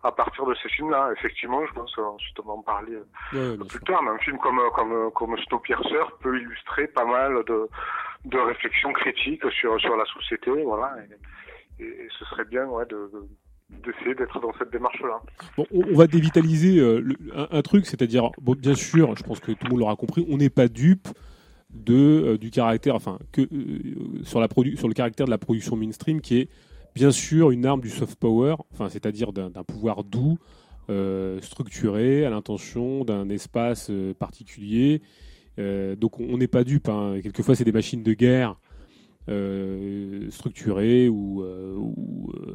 à 0.03 0.13
partir 0.13 0.47
de 0.47 0.55
ces 0.63 0.69
films-là. 0.69 1.11
Effectivement, 1.17 1.65
je 1.67 1.73
pense 1.73 1.99
ensuite 1.99 2.39
on 2.41 2.47
va 2.47 2.53
en 2.53 2.63
parler 2.63 2.99
plus 3.31 3.81
tard, 3.81 4.03
mais 4.03 4.11
un 4.11 4.19
film 4.19 4.39
comme, 4.39 4.61
comme, 4.75 5.11
comme 5.13 5.37
Snowpiercer 5.39 6.05
peut 6.21 6.39
illustrer 6.41 6.87
pas 6.89 7.05
mal 7.05 7.43
de, 7.47 7.69
de 8.25 8.39
réflexion 8.39 8.93
critique 8.93 9.43
sur, 9.51 9.81
sur 9.81 9.97
la 9.97 10.05
société, 10.07 10.51
voilà. 10.63 10.97
Et, 11.81 12.09
ce 12.19 12.25
serait 12.27 12.45
bien, 12.45 12.67
ouais, 12.67 12.85
de, 12.87 13.11
d'essayer 13.71 14.15
d'être 14.15 14.41
dans 14.41 14.53
cette 14.59 14.71
démarche-là. 14.71 15.21
Bon, 15.57 15.67
on, 15.71 15.95
va 15.95 16.07
dévitaliser 16.07 16.81
euh, 16.81 17.05
un, 17.51 17.63
truc, 17.63 17.87
c'est-à-dire, 17.87 18.31
bon, 18.41 18.55
bien 18.55 18.75
sûr, 18.75 19.15
je 19.17 19.23
pense 19.23 19.41
que 19.41 19.53
tout 19.53 19.65
le 19.65 19.71
monde 19.71 19.81
l'aura 19.81 19.97
compris, 19.97 20.27
on 20.29 20.39
n'est 20.39 20.51
pas 20.51 20.69
dupe 20.69 21.09
de 21.71 21.95
euh, 21.95 22.39
du 22.39 22.51
caractère, 22.51 22.95
enfin, 22.95 23.19
que 23.31 23.43
euh, 23.43 24.25
sur 24.25 24.41
la 24.41 24.49
sur 24.77 24.89
le 24.89 24.95
caractère 24.95 25.27
de 25.27 25.31
la 25.31 25.39
production 25.39 25.77
mainstream, 25.77 26.21
qui 26.21 26.41
est 26.41 26.49
bien 26.95 27.11
sûr 27.11 27.51
une 27.51 27.67
arme 27.67 27.81
du 27.81 27.91
soft 27.91 28.19
power, 28.19 28.57
enfin, 28.73 28.89
c'est-à-dire 28.89 29.33
d'un 29.33 29.51
pouvoir 29.65 30.05
doux, 30.05 30.39
structuré, 31.41 32.25
à 32.25 32.31
l'intention 32.31 33.05
d'un 33.05 33.29
espace 33.29 33.91
particulier 34.19 35.03
euh, 35.59 35.97
donc 35.97 36.21
on 36.21 36.39
n'est 36.39 36.49
pas 36.49 36.65
dupe. 36.65 36.89
Hein. 36.89 37.19
Quelquefois, 37.23 37.55
c'est 37.55 37.65
des 37.65 37.73
machines 37.73 38.03
de 38.03 38.13
guerre 38.13 38.57
euh, 39.29 40.31
structurées 40.31 41.09
ou, 41.09 41.43
euh, 41.43 41.77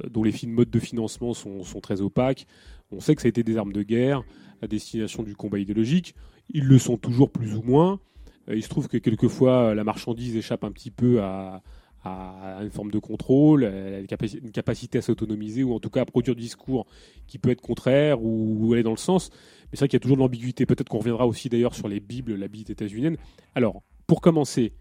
dont 0.10 0.24
les 0.24 0.34
modes 0.48 0.70
de 0.70 0.80
financement 0.80 1.34
sont, 1.34 1.62
très 1.82 2.02
opaques. 2.02 2.48
On 2.92 3.00
sait 3.00 3.16
que 3.16 3.22
ça 3.22 3.28
a 3.28 3.30
été 3.30 3.44
des 3.44 3.58
armes 3.58 3.74
de 3.74 3.84
guerre 3.84 4.24
à 4.62 4.68
destination 4.68 5.24
du 5.24 5.36
combat 5.36 5.60
idéologique. 5.60 6.16
Ils 6.50 6.66
le 6.66 6.78
sont 6.78 6.98
toujours 6.98 7.30
plus 7.30 7.56
ou 7.56 7.62
moins. 7.62 8.00
il 8.48 8.64
se 8.64 8.70
trouve 8.70 8.88
que 8.88 8.98
quelquefois, 8.98 9.76
la 9.76 9.84
marchandise 9.84 10.36
échappe 10.36 10.64
un 10.64 10.72
petit 10.72 10.92
peu 10.92 11.22
à, 11.22 11.62
à 12.04 12.60
une 12.62 12.72
forme 12.72 12.92
de 12.92 13.00
contrôle, 13.00 13.64
une 13.64 14.52
capacité 14.52 14.98
à 14.98 15.02
s'autonomiser 15.02 15.64
ou 15.64 15.74
en 15.74 15.80
tout 15.80 15.90
cas 15.90 16.02
à 16.02 16.06
produire 16.06 16.36
du 16.36 16.42
discours 16.42 16.86
qui 17.28 17.38
peut 17.38 17.50
être 17.50 17.62
contraire 17.62 18.22
ou 18.22 18.72
aller 18.74 18.84
dans 18.84 18.92
le 18.92 18.98
sens. 18.98 19.30
Mais 19.32 19.78
c'est 19.78 19.80
vrai 19.80 19.88
qu'il 19.88 19.98
y 19.98 20.02
a 20.02 20.02
toujours 20.02 20.18
de 20.18 20.22
l'ambiguïté. 20.22 20.66
Peut-être 20.66 20.90
qu'on 20.90 21.00
reviendra 21.00 21.26
aussi 21.26 21.50
d'ailleurs 21.50 21.76
sur 21.76 21.88
les 21.88 22.00
Bibles, 22.00 22.36
la 22.36 22.48
Bible 22.48 22.70
états-unienne. 22.70 23.18
Alors, 23.56 23.84
pour 24.06 24.22
commencer 24.22 24.74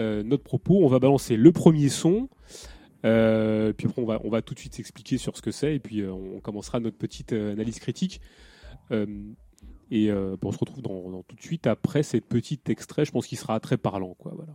euh, 0.00 0.22
notre 0.22 0.42
propos, 0.42 0.80
on 0.82 0.88
va 0.88 0.98
balancer 0.98 1.36
le 1.36 1.52
premier 1.52 1.88
son. 1.88 2.28
Euh, 3.04 3.72
puis 3.72 3.86
après, 3.86 4.02
on 4.02 4.04
va, 4.04 4.20
on 4.24 4.28
va 4.28 4.42
tout 4.42 4.54
de 4.54 4.58
suite 4.58 4.74
s'expliquer 4.74 5.18
sur 5.18 5.36
ce 5.36 5.42
que 5.42 5.52
c'est. 5.52 5.76
Et 5.76 5.78
puis, 5.78 6.00
euh, 6.00 6.12
on 6.12 6.40
commencera 6.40 6.80
notre 6.80 6.98
petite 6.98 7.32
analyse 7.32 7.78
critique. 7.78 8.20
et 8.90 10.12
on 10.12 10.52
se 10.52 10.58
retrouve 10.58 10.82
dans, 10.82 11.22
tout 11.22 11.36
de 11.36 11.42
suite 11.42 11.66
après 11.68 12.02
cette 12.02 12.26
petite 12.26 12.68
extrait. 12.68 13.04
Je 13.04 13.12
pense 13.12 13.26
qu'il 13.26 13.38
sera 13.38 13.60
très 13.60 13.76
parlant. 13.76 14.14
Quoi, 14.18 14.32
voilà. 14.34 14.52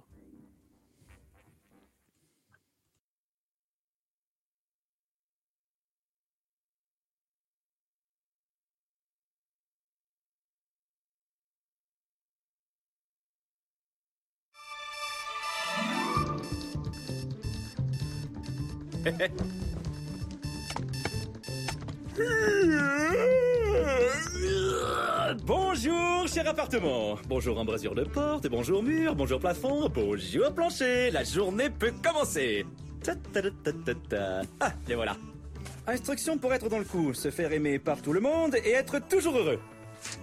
Bonjour, 25.46 26.28
cher 26.28 26.48
appartement. 26.48 27.18
Bonjour 27.28 27.60
embrasure 27.60 27.94
de 27.94 28.04
porte, 28.04 28.48
bonjour 28.48 28.82
mur, 28.82 29.16
bonjour 29.16 29.40
plafond, 29.40 29.90
bonjour 29.90 30.52
plancher. 30.54 31.12
La 31.12 31.24
journée 31.24 31.70
peut 31.70 31.94
commencer. 32.02 32.66
ah, 34.60 34.72
les 34.88 34.96
voilà. 34.96 35.16
Instruction 35.88 36.40
pour 36.40 36.54
être 36.54 36.68
dans 36.68 36.80
le 36.80 36.86
coup, 36.86 37.14
se 37.14 37.30
faire 37.30 37.52
aimer 37.52 37.78
par 37.78 38.02
tout 38.02 38.14
le 38.14 38.22
monde 38.22 38.56
et 38.56 38.72
être 38.72 38.98
toujours 39.08 39.38
heureux. 39.38 39.60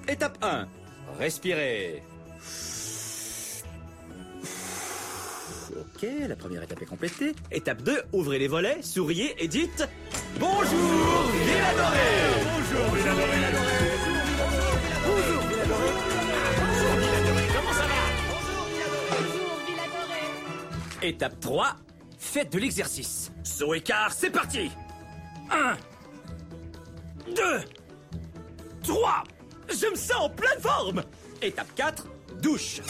Étape 0.09 0.39
1. 0.43 0.67
Respirer. 1.21 2.03
Ok, 5.77 6.07
la 6.29 6.37
première 6.37 6.63
étape 6.63 6.83
est 6.83 6.87
complétée. 6.87 7.33
Étape 7.51 7.83
2, 7.83 8.03
ouvrez 8.13 8.39
les 8.39 8.49
volets, 8.49 8.83
souriez 8.83 9.35
et 9.43 9.49
dites 9.49 9.89
Bonjour, 10.39 10.61
Ville 10.63 10.73
Bonjour, 12.45 12.95
Ville 12.95 13.05
Bonjour, 14.37 15.41
Ville 15.49 15.65
Bonjour, 15.67 16.97
Ville 16.99 17.53
Comment 17.55 17.73
ça 17.73 17.87
va? 17.87 18.03
Bonjour, 18.29 18.67
Ville 18.67 19.77
Bonjour, 19.91 21.03
Étape 21.03 21.41
3, 21.41 21.77
faites 22.19 22.53
de 22.53 22.59
l'exercice. 22.59 23.33
Saut 23.43 23.75
écart, 23.75 24.13
c'est 24.13 24.31
parti! 24.31 24.71
1, 25.51 25.77
2, 27.35 27.43
3, 28.83 29.25
je 29.71 29.87
me 29.91 29.97
sens 29.97 30.17
en 30.21 30.29
pleine 30.29 30.61
forme! 30.61 31.03
Étape 31.41 31.75
4, 31.75 32.07
douche 32.43 32.81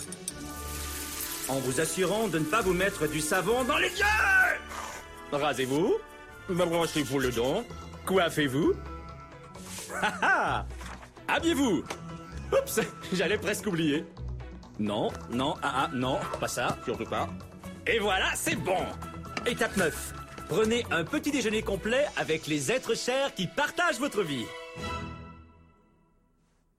en 1.49 1.59
vous 1.59 1.81
assurant 1.81 2.29
de 2.29 2.39
ne 2.39 2.45
pas 2.45 2.61
vous 2.61 2.75
mettre 2.75 3.07
du 3.07 3.21
savon 3.21 3.65
dans 3.65 3.79
les 3.79 3.89
yeux 3.89 4.05
Rasez-vous, 5.33 5.95
branchez-vous 6.49 7.19
le 7.19 7.31
don, 7.31 7.65
coiffez-vous. 8.05 8.75
Haha 10.03 10.67
Habillez-vous 11.29 11.85
Oups, 12.53 12.81
j'allais 13.13 13.39
presque 13.39 13.67
oublier. 13.67 14.05
Non, 14.79 15.11
non, 15.31 15.55
ah 15.63 15.85
ah, 15.85 15.91
non, 15.95 16.19
pas 16.39 16.49
ça, 16.49 16.77
surtout 16.85 17.05
pas. 17.05 17.29
Et 17.87 17.99
voilà, 17.99 18.31
c'est 18.35 18.57
bon 18.57 18.85
Étape 19.47 19.77
9. 19.77 20.15
Prenez 20.49 20.85
un 20.91 21.05
petit 21.05 21.31
déjeuner 21.31 21.63
complet 21.63 22.05
avec 22.17 22.47
les 22.47 22.71
êtres 22.71 22.95
chers 22.95 23.35
qui 23.35 23.47
partagent 23.47 23.99
votre 23.99 24.23
vie. 24.23 24.45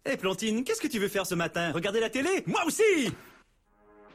Hé 0.05 0.11
eh, 0.13 0.17
Plantine, 0.17 0.63
qu'est-ce 0.63 0.81
que 0.81 0.87
tu 0.87 0.99
veux 0.99 1.07
faire 1.07 1.25
ce 1.25 1.33
matin? 1.33 1.71
Regarder 1.71 1.99
la 1.99 2.09
télé? 2.09 2.43
Moi 2.45 2.61
aussi 2.65 3.13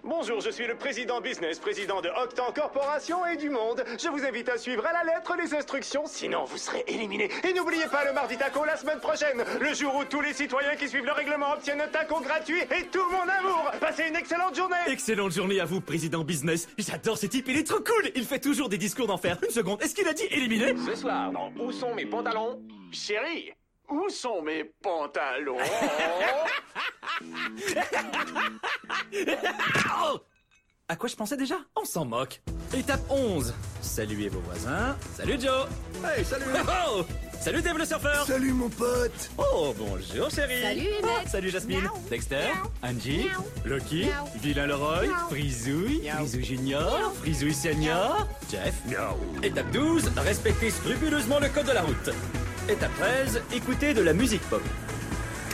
Bonjour, 0.05 0.41
je 0.41 0.51
suis 0.51 0.67
le 0.67 0.75
président 0.77 1.21
business, 1.21 1.59
président 1.59 2.01
de 2.01 2.09
Octan 2.09 2.53
Corporation 2.53 3.27
et 3.27 3.37
du 3.37 3.51
monde. 3.51 3.85
Je 4.01 4.09
vous 4.09 4.25
invite 4.25 4.49
à 4.49 4.57
suivre 4.57 4.87
à 4.87 4.93
la 4.93 5.05
lettre 5.05 5.35
les 5.37 5.55
instructions, 5.55 6.05
sinon 6.07 6.45
vous 6.45 6.57
serez 6.57 6.85
éliminé. 6.87 7.29
Et 7.45 7.53
n'oubliez 7.53 7.87
pas 7.87 8.05
le 8.05 8.13
mardi 8.13 8.37
taco 8.37 8.65
la 8.65 8.77
semaine 8.77 9.01
prochaine, 9.01 9.45
le 9.61 9.75
jour 9.75 9.95
où 9.97 10.05
tous 10.05 10.21
les 10.21 10.33
citoyens 10.33 10.77
qui 10.77 10.89
suivent 10.89 11.05
le 11.05 11.13
règlement 11.13 11.53
obtiennent 11.53 11.81
un 11.81 11.89
taco 11.89 12.21
gratuit 12.21 12.61
et 12.61 12.87
tout 12.87 13.05
mon 13.11 13.23
amour. 13.29 13.73
Passez 13.81 14.05
une 14.09 14.17
excellente 14.17 14.55
journée. 14.57 14.77
Excellente 14.87 15.33
journée 15.33 15.61
à 15.61 15.65
vous, 15.65 15.81
président 15.81 16.23
business. 16.23 16.69
J'adore 16.79 17.19
ce 17.19 17.27
type, 17.27 17.47
il 17.49 17.59
est 17.59 17.67
trop 17.67 17.81
cool. 17.81 18.11
Il 18.15 18.25
fait 18.25 18.41
toujours 18.41 18.69
des 18.69 18.79
discours 18.79 19.09
d'enfer. 19.09 19.37
Une 19.43 19.51
seconde, 19.51 19.83
est-ce 19.83 19.95
qu'il 19.95 20.07
a 20.09 20.13
dit 20.15 20.27
éliminé 20.31 20.75
Ce 20.87 20.95
soir, 20.95 21.33
dans 21.33 21.53
Où 21.61 21.73
sont 21.73 21.95
mes 21.95 22.07
pantalons? 22.07 22.63
Chérie, 22.93 23.53
où 23.91 24.09
sont 24.09 24.43
mes 24.43 24.65
pantalons? 24.65 25.59
À 30.91 30.97
quoi 30.97 31.07
je 31.07 31.17
pensais 31.17 31.37
déjà? 31.37 31.57
On 31.77 31.85
s'en 31.85 32.07
moque. 32.07 32.41
Étape 32.75 33.03
11. 33.11 33.53
Saluez 33.83 34.31
vos 34.31 34.41
voisins. 34.41 34.97
Salut 35.15 35.39
Joe 35.39 35.67
Hey, 36.03 36.25
salut 36.25 36.45
oh 36.67 37.05
Salut 37.39 37.61
Dave 37.61 37.77
le 37.77 37.85
surfeur 37.85 38.25
Salut 38.25 38.53
mon 38.55 38.71
pote 38.71 39.31
Oh, 39.37 39.75
bonjour 39.77 40.31
chérie 40.31 40.63
Salut, 40.63 40.89
Emmett. 41.03 41.29
Salut 41.29 41.51
Jasmine 41.51 41.83
Miaou. 41.83 41.99
Dexter 42.09 42.37
Miaou. 42.37 42.71
Angie 42.83 43.25
Miaou. 43.29 43.45
Lucky 43.67 44.07
Miaou. 44.07 44.27
Vilain 44.37 44.67
Leroy. 44.67 45.09
Frisouille. 45.29 46.09
Frisouille 46.09 46.45
Junior. 46.45 47.13
Frisouille 47.17 47.55
Senior 47.55 48.27
Jeff 48.51 48.75
Étape 49.43 49.71
12, 49.71 50.11
respectez 50.17 50.71
scrupuleusement 50.71 51.39
le 51.39 51.49
code 51.51 51.67
de 51.67 51.73
la 51.73 51.83
route. 51.83 52.11
Étape 52.69 52.91
13, 53.01 53.43
écoutez 53.55 53.95
de 53.95 54.03
la 54.03 54.13
musique 54.13 54.43
pop. 54.51 54.63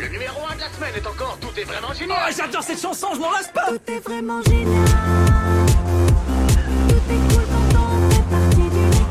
Le 0.01 0.09
numéro 0.09 0.41
1 0.51 0.57
de 0.57 0.61
la 0.61 0.69
semaine 0.71 0.95
est 0.97 1.07
encore 1.07 1.39
Tout 1.41 1.59
est 1.59 1.63
vraiment 1.65 1.89
Oh, 1.91 1.95
génial 1.97 2.33
j'adore 2.37 2.63
cette 2.65 2.81
chanson, 2.81 3.07
je 3.15 3.21
m'en 3.21 3.31
lasse 3.31 3.49
pas 3.49 3.67
Tout 3.69 3.81
est 3.93 4.01
vraiment 4.01 4.43
génial. 4.43 4.85
Tout 6.89 6.95
est 7.13 7.35
cool 7.35 7.45
quand 7.53 7.79
on 7.79 8.11
fait 8.11 8.25
partie 8.29 8.57
d'une 8.57 8.89
équipe. 8.89 9.07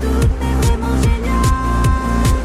Tout 0.00 0.26
est 0.42 0.56
vraiment 0.66 0.96
génial. 1.02 2.42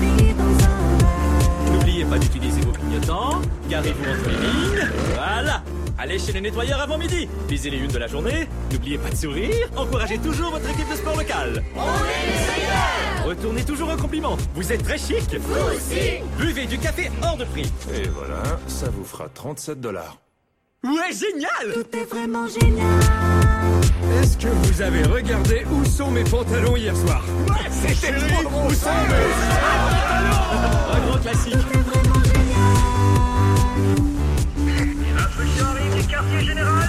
Vivre 0.00 0.34
dans 0.38 0.56
un. 0.64 1.72
N'oubliez 1.76 2.04
pas 2.04 2.18
d'utiliser 2.18 2.60
vos 2.62 2.72
clignotants, 2.72 3.40
garez-vous 3.68 4.04
entre 4.10 4.28
les 4.30 4.36
lignes, 4.36 4.63
Allez 6.04 6.18
chez 6.18 6.32
le 6.32 6.40
nettoyeur 6.40 6.82
avant 6.82 6.98
midi, 6.98 7.26
lisez 7.48 7.70
les 7.70 7.78
unes 7.78 7.90
de 7.90 7.96
la 7.96 8.06
journée, 8.06 8.46
n'oubliez 8.70 8.98
pas 8.98 9.08
de 9.08 9.16
sourire, 9.16 9.70
encouragez 9.74 10.18
toujours 10.18 10.50
votre 10.50 10.68
équipe 10.68 10.90
de 10.90 10.96
sport 10.96 11.16
locale. 11.16 11.64
On 11.74 11.80
est 11.80 12.26
les 12.26 12.62
meilleurs. 12.62 13.24
Retournez 13.24 13.64
toujours 13.64 13.90
un 13.90 13.96
compliment, 13.96 14.36
vous 14.54 14.70
êtes 14.70 14.82
très 14.82 14.98
chic. 14.98 15.34
Vous 15.34 15.74
aussi. 15.74 16.20
Buvez 16.38 16.66
du 16.66 16.76
café 16.76 17.10
hors 17.22 17.38
de 17.38 17.46
prix. 17.46 17.72
Et 17.94 18.06
voilà, 18.08 18.42
ça 18.66 18.90
vous 18.90 19.02
fera 19.02 19.30
37 19.30 19.80
dollars. 19.80 20.18
Ouais, 20.84 21.10
génial. 21.10 21.72
Tout 21.72 21.96
est 21.96 22.04
vraiment 22.04 22.48
génial. 22.48 23.00
Est-ce 24.20 24.36
que 24.36 24.48
vous 24.48 24.82
avez 24.82 25.04
regardé 25.04 25.64
où 25.72 25.86
sont 25.86 26.10
mes 26.10 26.24
pantalons 26.24 26.76
hier 26.76 26.94
soir 26.94 27.24
C'était 27.70 28.12
trop 28.12 28.42
Où 28.68 28.74
sont 28.74 28.90
Un 30.90 31.06
grand 31.06 31.18
classique. 31.18 31.54
Tout 31.54 31.78
est 31.78 31.82
vraiment 31.82 32.22
génial. 32.24 34.13
Quartier 36.34 36.48
général. 36.48 36.88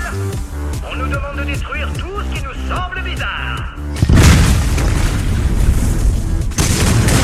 On 0.92 0.96
nous 0.96 1.08
demande 1.08 1.38
de 1.38 1.44
détruire 1.54 1.88
tout 1.94 2.20
ce 2.22 2.36
qui 2.36 2.44
nous 2.44 2.54
semble 2.68 3.04
bizarre. 3.04 3.76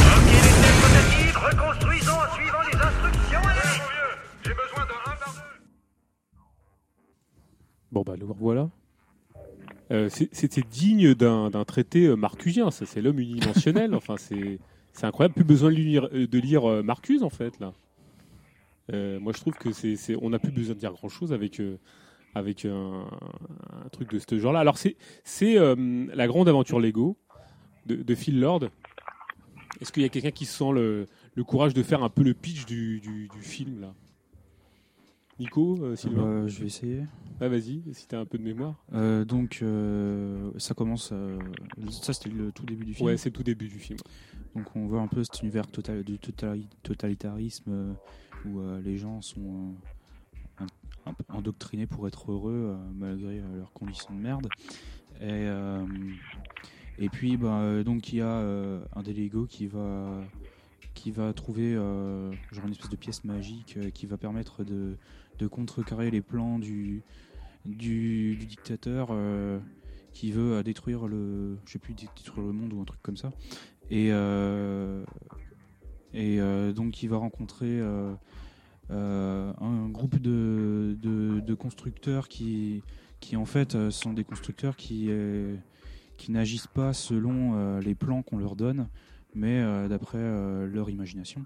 Ok, 0.06 0.30
les 0.30 0.72
rotatives, 0.82 1.38
reconstruisons 1.38 2.12
en 2.12 2.34
suivant 2.36 2.62
les 2.72 2.78
instructions. 2.78 3.40
Allez 3.40 3.82
J'ai 4.44 4.52
besoin 4.54 4.86
d'un 4.86 5.12
1 5.12 5.16
par 5.18 5.34
2. 5.34 5.40
Bon, 7.92 8.04
bah, 8.06 8.14
le 8.20 8.26
voilà. 8.26 8.70
Euh, 9.92 10.08
c'est- 10.10 10.30
C'était 10.32 10.62
digne 10.70 11.16
d'un 11.16 11.50
traité 11.66 12.06
euh, 12.06 12.16
marcusien, 12.16 12.70
ça 12.72 12.86
c'est 12.86 13.02
l'homme 13.02 13.20
unidimensionnel. 13.20 13.96
enfin, 13.96 14.16
c'est 14.18 14.60
c'est 14.94 15.06
incroyable. 15.06 15.34
Plus 15.36 15.44
besoin 15.44 15.70
de 15.72 15.76
lire, 15.76 16.08
euh, 16.14 16.28
de 16.28 16.40
lire 16.40 16.70
euh, 16.70 16.84
Marcuse 16.84 17.24
en 17.24 17.30
fait 17.32 17.60
là. 17.60 17.74
Euh, 18.94 19.20
moi, 19.20 19.32
je 19.36 19.40
trouve 19.40 19.54
que 19.56 19.72
c'est 19.72 19.96
c'est- 19.96 20.16
on 20.22 20.30
n'a 20.30 20.40
plus 20.40 20.52
besoin 20.52 20.76
de 20.76 20.80
dire 20.80 20.92
grand 20.94 21.10
chose 21.10 21.34
avec 21.34 21.60
euh, 21.60 21.78
avec 22.34 22.66
un, 22.66 23.06
un 23.86 23.90
truc 23.90 24.10
de 24.12 24.20
ce 24.20 24.40
genre-là. 24.40 24.60
Alors 24.60 24.78
c'est 24.78 24.96
c'est 25.24 25.58
euh, 25.58 26.08
la 26.14 26.28
grande 26.28 26.48
aventure 26.48 26.80
Lego 26.80 27.18
de, 27.86 27.96
de 27.96 28.16
Phil 28.16 28.40
Lord. 28.40 28.66
Est-ce 29.80 29.92
qu'il 29.92 30.04
y 30.04 30.06
a 30.06 30.10
quelqu'un 30.10 30.32
qui 30.32 30.46
sent 30.46 30.72
le, 30.74 31.08
le 31.34 31.44
courage 31.44 31.74
de 31.74 31.82
faire 31.82 32.04
un 32.04 32.10
peu 32.10 32.24
le 32.24 32.34
pitch 32.34 32.66
du, 32.66 33.00
du, 33.00 33.28
du 33.28 33.42
film 33.42 33.82
là? 33.82 33.94
Nico, 35.40 35.80
euh, 35.82 35.96
Sylvain? 35.96 36.24
Euh, 36.24 36.48
je 36.48 36.60
vais 36.60 36.68
essayer. 36.68 37.04
Ah, 37.40 37.48
vas-y, 37.48 37.82
si 37.94 38.08
t'as 38.08 38.20
un 38.20 38.26
peu 38.26 38.38
de 38.38 38.44
mémoire. 38.44 38.76
Euh, 38.94 39.26
donc, 39.26 39.60
euh, 39.64 40.52
ça 40.58 40.76
commence. 40.76 41.12
ça, 41.90 42.14
c'était 42.14 42.30
le 42.30 42.52
tout 42.52 42.64
début 42.64 42.86
du 42.86 42.94
film. 42.94 43.08
Ouais, 43.08 43.18
c'est 43.18 43.30
le 43.30 43.34
tout 43.34 43.42
début 43.42 43.68
du 43.68 43.80
film. 43.80 43.98
Donc, 44.56 44.68
on 44.76 44.86
voit 44.86 45.02
un 45.02 45.08
peu 45.08 45.24
cet 45.24 45.42
univers 45.42 45.66
total, 45.66 46.04
du 46.04 46.20
totali- 46.20 46.68
totalitarisme 46.84 47.96
où 48.46 48.62
les 48.84 48.98
gens 48.98 49.24
sont 49.24 49.74
un- 51.06 51.14
peu 51.14 51.24
endoctrinés 51.30 51.88
pour 51.88 52.08
être 52.08 52.32
heureux 52.32 52.76
euh, 52.76 52.78
malgré 52.96 53.40
euh, 53.40 53.58
leurs 53.58 53.74
conditions 53.74 54.14
de 54.14 54.20
merde. 54.20 54.48
Et, 55.20 55.28
euh, 55.30 55.86
et 56.98 57.10
puis, 57.10 57.38
bah, 57.38 57.84
donc, 57.84 58.12
il 58.12 58.18
y 58.18 58.22
a 58.22 58.38
un 58.96 59.04
des 59.04 59.14
Lego 59.14 59.46
qui 59.46 59.68
va 59.68 60.22
qui 60.94 61.10
va 61.10 61.34
trouver 61.34 61.74
genre 61.74 62.66
une 62.66 62.72
espèce 62.72 62.90
de 62.90 62.96
pièce 62.96 63.24
magique 63.24 63.80
qui 63.94 64.06
va 64.06 64.18
permettre 64.18 64.64
de, 64.64 64.98
de 65.40 65.48
contrecarrer 65.48 66.12
les 66.12 66.22
plans 66.22 66.60
du, 66.60 67.02
du, 67.66 68.36
dictateur 68.36 69.10
qui 70.12 70.32
veut 70.32 70.62
détruire 70.64 71.08
le 71.08 71.58
plus 71.82 71.94
détruire 71.94 72.46
le 72.46 72.52
monde 72.52 72.74
ou 72.74 72.82
un 72.82 72.86
truc 72.86 73.02
comme 73.02 73.18
ça 73.18 73.32
et 73.90 74.10
et 76.14 76.40
donc 76.74 77.02
il 77.02 77.10
va 77.10 77.18
rencontrer 77.18 77.80
un 78.92 79.90
groupe 79.90 80.20
de, 80.20 80.98
de, 81.02 81.54
constructeurs 81.54 82.28
qui 82.28 82.84
qui 83.20 83.38
en 83.38 83.46
fait 83.46 83.76
euh, 83.76 83.92
sont 83.92 84.14
des 84.14 84.24
constructeurs 84.24 84.76
qui 84.76 85.08
euh, 85.10 85.56
qui 86.18 86.32
n'agissent 86.32 86.68
pas 86.68 86.94
selon 86.94 87.54
euh, 87.56 87.80
les 87.80 87.96
plans 87.96 88.22
qu'on 88.24 88.38
leur 88.38 88.56
donne 88.56 88.88
mais 89.34 89.62
euh, 89.62 89.88
d'après 89.88 90.18
euh, 90.18 90.68
leur 90.68 90.90
imagination. 90.90 91.46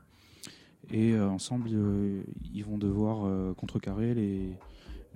Et 0.91 1.13
euh, 1.13 1.27
ensemble 1.27 1.69
euh, 1.73 2.21
ils 2.53 2.63
vont 2.63 2.77
devoir 2.77 3.25
euh, 3.25 3.53
contrecarrer 3.53 4.13
les 4.13 4.57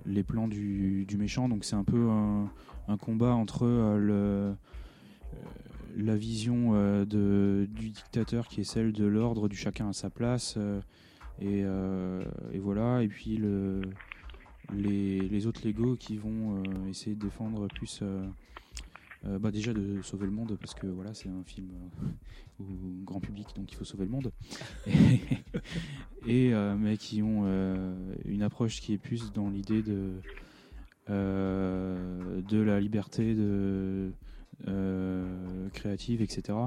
les 0.06 0.22
plans 0.22 0.48
du, 0.48 1.04
du 1.06 1.16
méchant. 1.16 1.48
Donc 1.48 1.64
c'est 1.64 1.76
un 1.76 1.84
peu 1.84 2.08
un, 2.08 2.96
combat 2.96 3.34
entre 3.34 3.64
euh, 3.64 3.98
euh, 4.10 4.54
la 5.96 6.16
vision 6.16 6.70
euh, 6.74 7.04
de, 7.04 7.68
du 7.70 7.90
dictateur 7.90 8.48
qui 8.48 8.62
est 8.62 8.64
celle 8.64 8.92
de 8.92 9.04
l'ordre 9.04 9.48
du 9.48 9.56
chacun 9.56 9.90
à 9.90 9.92
sa 9.92 10.10
place 10.10 10.54
euh, 10.56 10.80
et, 11.40 11.62
euh, 11.64 12.22
et 12.52 12.58
voilà. 12.58 13.02
Et 13.02 13.08
puis 13.08 13.36
le, 13.36 13.80
les, 14.72 15.46
autres 15.46 15.66
Lego 15.66 15.96
qui 15.96 16.16
vont 16.16 16.56
euh, 16.56 16.88
essayer 16.88 17.16
de 17.16 17.20
défendre 17.20 17.66
plus 17.68 18.00
euh, 18.02 18.28
bah 19.38 19.50
déjà 19.50 19.74
de 19.74 20.00
sauver 20.02 20.24
le 20.24 20.32
monde 20.32 20.56
parce 20.58 20.72
que 20.72 20.86
voilà 20.86 21.12
c'est 21.12 21.28
un 21.28 21.44
film 21.44 21.68
grand 23.04 23.20
public 23.20 23.48
donc 23.54 23.70
il 23.70 23.74
faut 23.74 23.84
sauver 23.84 24.04
le 24.04 24.10
monde. 24.10 24.32
Et, 26.26 26.52
mais 26.78 26.96
qui 26.96 27.22
ont 27.22 27.46
une 28.24 28.42
approche 28.42 28.80
qui 28.80 28.92
est 28.94 28.98
plus 28.98 29.32
dans 29.32 29.48
l'idée 29.48 29.82
de 29.82 30.12
de 31.08 32.60
la 32.62 32.80
liberté 32.80 33.34
de 33.34 34.12
créative 35.72 36.22
etc 36.22 36.58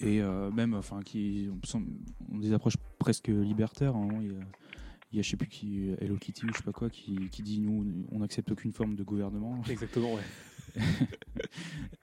et 0.00 0.20
même 0.52 0.74
enfin 0.74 1.00
qui 1.02 1.48
ont 1.74 2.38
des 2.38 2.52
approches 2.52 2.76
presque 2.98 3.28
libertaires 3.28 3.94
hein. 3.96 4.08
il 4.20 4.26
y 4.28 4.30
a, 4.30 4.38
il 5.12 5.16
y 5.16 5.18
a 5.20 5.22
je 5.22 5.30
sais 5.30 5.36
plus 5.36 5.48
qui 5.48 5.90
Hello 6.00 6.16
Kitty 6.16 6.46
ou 6.46 6.48
je 6.52 6.58
sais 6.58 6.64
pas 6.64 6.72
quoi 6.72 6.90
qui, 6.90 7.28
qui 7.30 7.42
dit 7.42 7.60
nous 7.60 8.06
on 8.12 8.18
n'accepte 8.18 8.50
aucune 8.50 8.72
forme 8.72 8.94
de 8.96 9.04
gouvernement 9.04 9.60
Exactement, 9.70 10.14
ouais. 10.14 10.22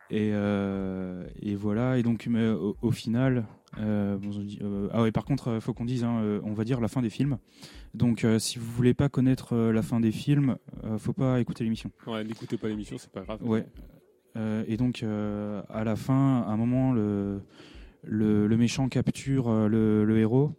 et, 0.10 0.32
euh, 0.34 1.28
et 1.42 1.56
voilà. 1.56 1.98
Et 1.98 2.04
donc, 2.04 2.28
mais 2.28 2.48
au, 2.50 2.76
au 2.82 2.92
final, 2.92 3.46
euh, 3.80 4.18
bon, 4.18 4.32
on 4.36 4.44
dit- 4.44 4.60
euh, 4.62 4.90
ah 4.92 5.04
ouais. 5.04 5.12
Par 5.12 5.26
contre, 5.26 5.56
il 5.56 5.62
faut 5.62 5.74
qu'on 5.74 5.86
dise, 5.86 6.04
hein, 6.04 6.40
on 6.44 6.54
va 6.54 6.64
dire 6.64 6.80
la 6.82 6.88
fin 6.88 7.02
des 7.02 7.10
films. 7.10 7.38
Donc, 7.94 8.26
si 8.40 8.58
vous 8.58 8.66
voulez 8.72 8.94
pas 8.94 9.10
connaître 9.10 9.56
la 9.56 9.82
fin 9.84 10.00
des 10.00 10.12
films, 10.12 10.58
faut 10.98 11.14
pas 11.14 11.40
écouter 11.40 11.64
l'émission. 11.64 11.92
Ouais, 12.08 12.24
n'écoutez 12.24 12.58
pas 12.58 12.68
l'émission, 12.68 12.98
c'est 12.98 13.12
pas 13.12 13.22
grave. 13.22 13.40
Ouais. 13.44 13.66
Et 14.68 14.78
donc, 14.78 15.04
à 15.04 15.84
la 15.84 15.96
fin, 15.96 16.42
à 16.42 16.52
un 16.52 16.58
moment, 16.58 16.94
le, 16.94 17.42
le, 18.04 18.58
méchant 18.58 18.90
capture 18.90 19.50
euh, 19.50 19.68
le, 19.68 20.18
héros, 20.18 20.52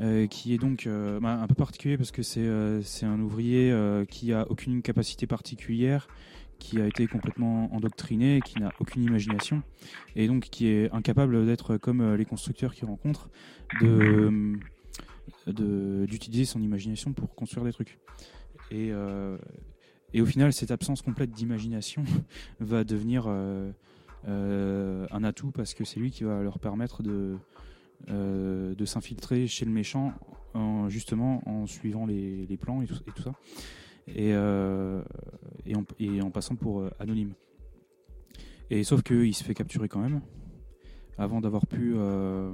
euh, 0.00 0.26
qui 0.26 0.54
est 0.54 0.58
donc 0.58 0.86
euh, 0.86 1.20
bah, 1.20 1.40
un 1.40 1.46
peu 1.46 1.54
particulier 1.54 1.96
parce 1.96 2.10
que 2.10 2.22
c'est 2.22 3.06
un 3.06 3.20
ouvrier 3.20 3.74
qui 4.08 4.32
a 4.32 4.46
aucune 4.50 4.82
capacité 4.82 5.26
particulière, 5.26 6.08
qui 6.58 6.80
a 6.80 6.86
été 6.86 7.06
complètement 7.06 7.72
endoctriné, 7.74 8.40
qui 8.44 8.58
n'a 8.60 8.72
aucune 8.80 9.02
imagination, 9.02 9.62
et 10.16 10.26
donc 10.26 10.44
qui 10.44 10.68
est 10.68 10.90
incapable 10.92 11.46
d'être 11.46 11.76
comme 11.76 12.14
les 12.14 12.24
constructeurs 12.24 12.74
qu'il 12.74 12.86
rencontre, 12.86 13.30
de 13.80 14.56
de- 15.46 16.06
d'utiliser 16.06 16.44
son 16.44 16.60
imagination 16.60 17.12
pour 17.12 17.34
construire 17.34 17.64
des 17.64 17.72
trucs. 17.72 17.98
Et, 18.70 18.92
au 20.20 20.26
final, 20.26 20.52
cette 20.52 20.70
absence 20.70 21.02
complète 21.02 21.30
d'imagination 21.30 22.04
va 22.60 22.84
devenir 22.84 23.28
un 24.28 25.24
atout 25.24 25.50
parce 25.50 25.74
que 25.74 25.84
c'est 25.84 26.00
lui 26.00 26.10
qui 26.10 26.24
va 26.24 26.42
leur 26.42 26.58
permettre 26.58 27.02
de, 27.02 27.36
euh, 28.10 28.74
de 28.74 28.84
s'infiltrer 28.84 29.46
chez 29.46 29.64
le 29.64 29.72
méchant 29.72 30.12
en, 30.54 30.88
justement 30.88 31.42
en 31.46 31.66
suivant 31.66 32.06
les, 32.06 32.58
plans 32.60 32.80
et 32.82 32.86
tout, 32.86 33.22
ça. 33.22 33.32
Et, 34.06 34.32
euh, 34.32 35.02
en, 35.74 36.30
passant 36.30 36.54
pour 36.54 36.80
euh, 36.80 36.90
anonyme. 36.98 37.34
Et 38.70 38.84
sauf 38.84 39.02
qu'il 39.02 39.34
se 39.34 39.44
fait 39.44 39.54
capturer 39.54 39.88
quand 39.88 40.00
même 40.00 40.20
avant 41.18 41.40
d'avoir 41.40 41.66
pu 41.66 41.94
euh, 41.96 42.52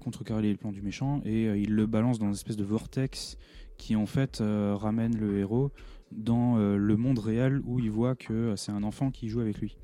contrecarrer 0.00 0.42
les 0.42 0.54
plans 0.56 0.72
du 0.72 0.82
méchant 0.82 1.22
et 1.24 1.46
euh, 1.46 1.56
il 1.56 1.74
le 1.74 1.86
balance 1.86 2.18
dans 2.18 2.26
une 2.26 2.32
espèce 2.32 2.56
de 2.56 2.64
vortex 2.64 3.38
qui 3.78 3.96
en 3.96 4.06
fait 4.06 4.40
euh, 4.40 4.74
ramène 4.76 5.16
le 5.16 5.38
héros 5.38 5.70
dans 6.12 6.58
euh, 6.58 6.76
le 6.76 6.96
monde 6.96 7.18
réel 7.18 7.62
où 7.64 7.78
il 7.78 7.90
voit 7.90 8.14
que 8.14 8.32
euh, 8.32 8.56
c'est 8.56 8.72
un 8.72 8.82
enfant 8.82 9.10
qui 9.10 9.28
joue 9.28 9.40
avec 9.40 9.58
lui. 9.58 9.76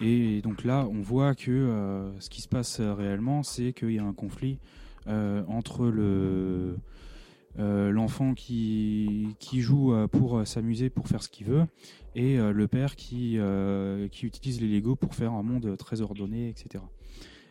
Et 0.00 0.40
donc 0.40 0.64
là, 0.64 0.86
on 0.90 1.02
voit 1.02 1.34
que 1.34 1.50
euh, 1.50 2.18
ce 2.20 2.30
qui 2.30 2.40
se 2.40 2.48
passe 2.48 2.80
euh, 2.80 2.94
réellement, 2.94 3.42
c'est 3.42 3.74
qu'il 3.74 3.92
y 3.92 3.98
a 3.98 4.04
un 4.04 4.14
conflit 4.14 4.58
euh, 5.06 5.42
entre 5.46 5.86
le 5.86 6.76
l'enfant 7.58 8.32
qui, 8.32 9.36
qui 9.38 9.60
joue 9.60 9.92
pour 10.12 10.46
s'amuser, 10.46 10.88
pour 10.88 11.08
faire 11.08 11.22
ce 11.22 11.28
qu'il 11.28 11.46
veut, 11.46 11.66
et 12.14 12.38
le 12.38 12.68
père 12.68 12.96
qui, 12.96 13.38
qui 14.12 14.26
utilise 14.26 14.62
les 14.62 14.68
Lego 14.68 14.96
pour 14.96 15.14
faire 15.14 15.32
un 15.32 15.42
monde 15.42 15.76
très 15.76 16.00
ordonné, 16.00 16.48
etc. 16.48 16.82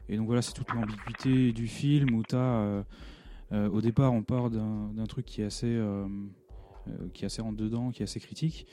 Et 0.07 0.17
donc 0.17 0.25
voilà, 0.25 0.41
c'est 0.41 0.53
toute 0.53 0.71
l'ambiguïté 0.73 1.51
du 1.51 1.67
film 1.67 2.15
où 2.15 2.23
as, 2.33 2.85
au 3.51 3.81
départ, 3.81 4.13
on 4.13 4.23
part 4.23 4.49
d'un 4.49 5.05
truc 5.07 5.25
qui 5.27 5.41
est 5.41 5.45
assez, 5.45 5.79
qui 7.13 7.25
est 7.25 7.27
assez 7.27 7.43
rentre 7.43 7.57
dedans, 7.57 7.91
qui 7.91 8.01
est 8.01 8.05
assez 8.05 8.21
critique, 8.21 8.65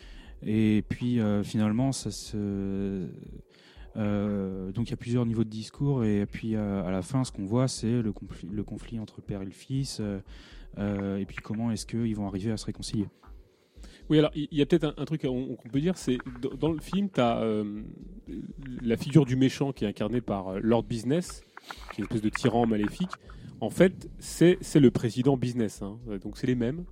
et 0.42 0.84
puis 0.88 1.18
finalement, 1.42 1.92
ça 1.92 2.12
se 2.12 3.08
euh, 3.96 4.72
donc 4.72 4.88
il 4.88 4.90
y 4.90 4.94
a 4.94 4.96
plusieurs 4.96 5.24
niveaux 5.24 5.44
de 5.44 5.48
discours 5.48 6.04
et 6.04 6.26
puis 6.26 6.54
euh, 6.54 6.84
à 6.84 6.90
la 6.90 7.00
fin 7.00 7.24
ce 7.24 7.32
qu'on 7.32 7.46
voit 7.46 7.66
c'est 7.66 8.02
le 8.02 8.12
conflit, 8.62 8.98
entre 9.00 9.14
le 9.18 9.22
père 9.22 9.40
et 9.40 9.46
le 9.46 9.50
fils 9.50 10.02
euh, 10.78 11.16
et 11.16 11.24
puis 11.24 11.36
comment 11.36 11.70
est-ce 11.70 11.86
qu'ils 11.86 12.14
vont 12.14 12.26
arriver 12.26 12.50
à 12.50 12.56
se 12.56 12.66
réconcilier. 12.66 13.06
Oui, 14.10 14.18
alors 14.18 14.30
il 14.34 14.48
y 14.52 14.60
a 14.62 14.66
peut-être 14.66 14.94
un, 14.96 15.04
truc 15.04 15.22
qu'on 15.22 15.56
peut 15.72 15.80
dire, 15.80 15.96
c'est 15.96 16.18
dans, 16.60 16.70
le 16.70 16.80
film, 16.80 17.08
tu 17.10 17.20
as 17.20 17.42
la 18.82 18.96
figure 18.96 19.24
du 19.24 19.34
méchant 19.34 19.72
qui 19.72 19.84
est 19.84 19.88
incarnée 19.88 20.20
par 20.20 20.60
Lord 20.60 20.84
Business, 20.84 21.42
qui 21.92 22.00
est 22.00 22.04
une 22.04 22.04
espèce 22.04 22.22
de 22.22 22.28
tyran 22.28 22.66
maléfique. 22.66 23.10
En 23.60 23.70
fait, 23.70 24.08
c'est 24.18 24.58
le 24.76 24.90
président 24.92 25.36
Business, 25.36 25.82
hein. 25.82 25.98
donc 26.22 26.38
c'est 26.38 26.46
les 26.46 26.54
mêmes. 26.54 26.84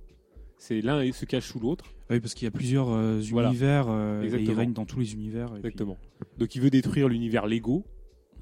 C'est 0.57 0.81
l'un 0.81 1.01
et 1.01 1.11
se 1.11 1.25
cache 1.25 1.47
sous 1.47 1.59
l'autre. 1.59 1.85
Oui, 2.09 2.19
parce 2.19 2.33
qu'il 2.33 2.45
y 2.45 2.47
a 2.47 2.51
plusieurs 2.51 2.89
euh, 2.89 3.19
Voilà. 3.31 3.49
univers 3.49 3.85
euh, 3.89 4.23
et 4.23 4.27
il 4.41 4.51
règne 4.51 4.73
dans 4.73 4.85
tous 4.85 4.99
les 4.99 5.13
univers. 5.13 5.47
et 5.47 5.59
puis- 5.59 5.69
Exactement. 5.69 5.97
Donc 6.37 6.55
il 6.55 6.61
veut 6.61 6.69
détruire 6.69 7.07
l'univers 7.09 7.45
Lego 7.47 7.83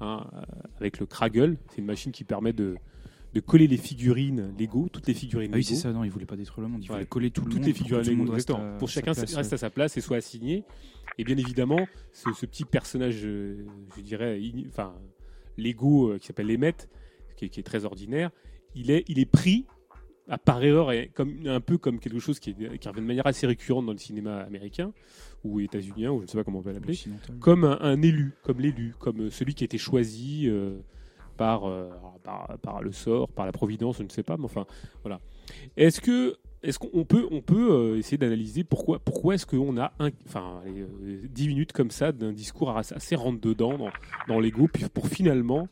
hein, 0.00 0.26
euh, 0.34 0.40
avec 0.78 0.98
le 1.00 1.06
Kraggle. 1.06 1.56
C'est 1.70 1.78
une 1.78 1.86
machine 1.86 2.12
qui 2.12 2.24
permet 2.24 2.52
de, 2.52 2.76
de 3.32 3.40
coller 3.40 3.66
les 3.66 3.76
figurines 3.78 4.54
Lego, 4.58 4.88
toutes 4.92 5.06
les 5.08 5.14
figurines 5.14 5.50
Ah 5.52 5.56
oui, 5.56 5.64
c'est 5.64 5.74
ça, 5.74 5.92
non, 5.92 6.04
il 6.04 6.10
voulait 6.10 6.26
pas 6.26 6.36
détruire 6.36 6.66
le 6.66 6.72
monde, 6.72 6.84
il 6.84 6.88
Ouais. 6.90 6.96
voulait 6.96 7.06
coller 7.06 7.30
tout 7.30 7.42
le 7.42 7.46
toutes 7.50 7.58
monde. 7.60 7.66
les 7.66 7.72
figurines 7.74 8.04
Lego, 8.06 8.16
monde 8.16 8.30
reste 8.30 8.50
à- 8.50 8.76
pour 8.78 8.88
chacun 8.88 9.12
place, 9.14 9.34
reste 9.34 9.52
à 9.52 9.58
sa 9.58 9.70
place 9.70 9.96
et 9.96 10.00
soit 10.00 10.18
assigné. 10.18 10.64
Et 11.18 11.24
bien 11.24 11.36
évidemment, 11.36 11.86
ce, 12.12 12.32
ce 12.32 12.46
petit 12.46 12.64
personnage, 12.64 13.22
euh, 13.24 13.66
je 13.96 14.02
dirais, 14.02 14.40
enfin, 14.68 14.94
Lego 15.58 16.10
euh, 16.12 16.18
qui 16.18 16.26
s'appelle 16.26 16.50
Emmett, 16.50 16.88
qui 17.36 17.46
est, 17.46 17.48
qui 17.48 17.60
est 17.60 17.64
très 17.64 17.84
ordinaire, 17.84 18.30
il 18.74 18.90
est, 18.90 19.04
il 19.08 19.18
est 19.18 19.26
pris 19.30 19.66
à 20.28 20.38
par 20.38 20.62
erreur 20.64 20.92
et 20.92 21.10
comme 21.14 21.46
un 21.46 21.60
peu 21.60 21.76
comme 21.78 21.98
quelque 21.98 22.18
chose 22.18 22.38
qui, 22.38 22.50
est, 22.50 22.78
qui 22.78 22.88
revient 22.88 23.00
de 23.00 23.06
manière 23.06 23.26
assez 23.26 23.46
récurrente 23.46 23.86
dans 23.86 23.92
le 23.92 23.98
cinéma 23.98 24.40
américain 24.40 24.92
ou 25.44 25.60
états-unien 25.60 26.10
ou 26.10 26.20
je 26.20 26.22
ne 26.22 26.28
sais 26.28 26.38
pas 26.38 26.44
comment 26.44 26.60
on 26.60 26.62
peut 26.62 26.72
l'appeler 26.72 26.98
comme 27.40 27.64
un, 27.64 27.78
un 27.80 28.00
élu, 28.00 28.32
comme 28.42 28.60
l'élu, 28.60 28.94
comme 28.98 29.30
celui 29.30 29.54
qui 29.54 29.64
a 29.64 29.66
été 29.66 29.76
choisi 29.76 30.48
euh, 30.48 30.78
par, 31.36 31.64
euh, 31.64 31.90
par, 32.22 32.56
par 32.62 32.82
le 32.82 32.92
sort, 32.92 33.28
par 33.28 33.46
la 33.46 33.52
providence, 33.52 33.98
je 33.98 34.04
ne 34.04 34.08
sais 34.08 34.22
pas, 34.22 34.36
mais 34.36 34.44
enfin, 34.44 34.66
voilà. 35.02 35.20
Est-ce 35.76 36.00
que 36.00 36.36
est-ce 36.62 36.78
qu'on 36.78 37.04
peut, 37.04 37.26
on 37.30 37.42
peut 37.42 37.72
euh, 37.72 37.98
essayer 37.98 38.16
d'analyser 38.16 38.64
pourquoi, 38.64 38.98
pourquoi 38.98 39.34
est-ce 39.34 39.44
qu'on 39.44 39.76
a 39.76 39.92
un, 39.98 40.08
enfin, 40.26 40.62
allez, 40.64 40.80
euh, 40.80 41.20
10 41.28 41.48
minutes 41.48 41.72
comme 41.72 41.90
ça 41.90 42.10
d'un 42.10 42.32
discours 42.32 42.74
assez, 42.76 43.14
rentre-dedans 43.14 43.76
dans, 43.76 43.90
dans 44.28 44.40
l'ego, 44.40 44.68
pour 44.94 45.08
finalement 45.08 45.68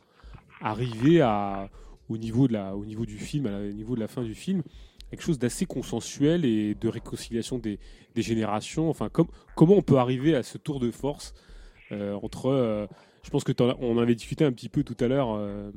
arriver 0.61 1.21
à, 1.21 1.69
au, 2.09 2.17
niveau 2.17 2.47
de 2.47 2.53
la, 2.53 2.75
au 2.75 2.85
niveau 2.85 3.05
du 3.05 3.17
film, 3.17 3.45
au 3.47 3.73
niveau 3.73 3.95
de 3.95 3.99
la 3.99 4.07
fin 4.07 4.23
du 4.23 4.35
film, 4.35 4.61
quelque 5.09 5.21
chose 5.23 5.39
d'assez 5.39 5.65
consensuel 5.65 6.43
et 6.45 6.75
de 6.75 6.87
réconciliation 6.87 7.59
des, 7.59 7.79
des 8.15 8.21
générations. 8.21 8.89
Enfin, 8.89 9.09
com- 9.09 9.27
comment 9.55 9.75
on 9.75 9.81
peut 9.81 9.97
arriver 9.97 10.35
à 10.35 10.43
ce 10.43 10.57
tour 10.57 10.79
de 10.79 10.91
force 10.91 11.33
euh, 11.91 12.15
entre. 12.21 12.47
euh, 12.47 12.87
je 13.23 13.29
pense 13.29 13.43
que 13.43 13.51
as- 13.63 13.77
on 13.79 13.97
avait 13.99 14.15
discuté 14.15 14.43
un 14.43 14.51
petit 14.51 14.69
peu 14.69 14.83
tout 14.83 14.97
à 14.99 15.07
l'heure, 15.07 15.33
euh, 15.33 15.71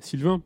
Sylvain. 0.00 0.42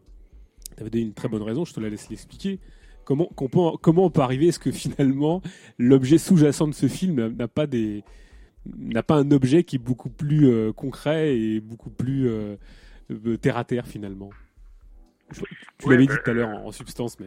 Tu 0.76 0.80
avais 0.80 0.90
donné 0.90 1.04
une 1.04 1.12
très 1.14 1.28
bonne 1.28 1.42
raison, 1.42 1.64
je 1.64 1.74
te 1.74 1.80
la 1.80 1.90
laisse 1.90 2.08
l'expliquer. 2.08 2.58
Comment, 3.04 3.26
qu'on 3.26 3.48
peut- 3.48 3.76
comment 3.82 4.04
on 4.06 4.10
peut 4.10 4.22
arriver 4.22 4.46
Est-ce 4.46 4.58
que 4.60 4.70
finalement 4.70 5.42
l'objet 5.76 6.16
sous-jacent 6.18 6.68
de 6.68 6.72
ce 6.74 6.86
film 6.88 7.26
n'a- 7.36 7.48
pas 7.48 7.66
des 7.66 8.04
n'a 8.64 9.02
pas 9.02 9.16
un 9.16 9.28
objet 9.32 9.64
qui 9.64 9.74
est 9.76 9.80
beaucoup 9.80 10.08
plus 10.08 10.72
concret 10.74 11.36
et 11.36 11.60
beaucoup 11.60 11.90
plus 11.90 12.30
terre 13.40 13.56
à 13.56 13.64
terre 13.64 13.88
finalement? 13.88 14.30
Tu 15.78 15.88
l'avais 15.90 16.06
ben, 16.06 16.14
dit 16.14 16.20
tout 16.22 16.30
à 16.30 16.34
l'heure 16.34 16.48
en, 16.48 16.66
en 16.66 16.72
substance, 16.72 17.18
mais 17.20 17.26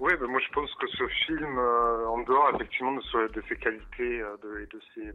Oui, 0.00 0.12
ben 0.20 0.26
moi 0.26 0.40
je 0.46 0.52
pense 0.52 0.72
que 0.74 0.86
ce 0.88 1.06
film, 1.26 1.58
euh, 1.58 2.06
en 2.08 2.18
dehors 2.22 2.50
effectivement 2.54 2.92
de, 2.92 3.00
ce- 3.02 3.32
de 3.32 3.42
ses 3.48 3.56
qualités 3.56 4.20
euh, 4.20 4.36
de, 4.42 4.60
et 4.60 4.66
de, 4.66 4.80
ses, 4.94 5.12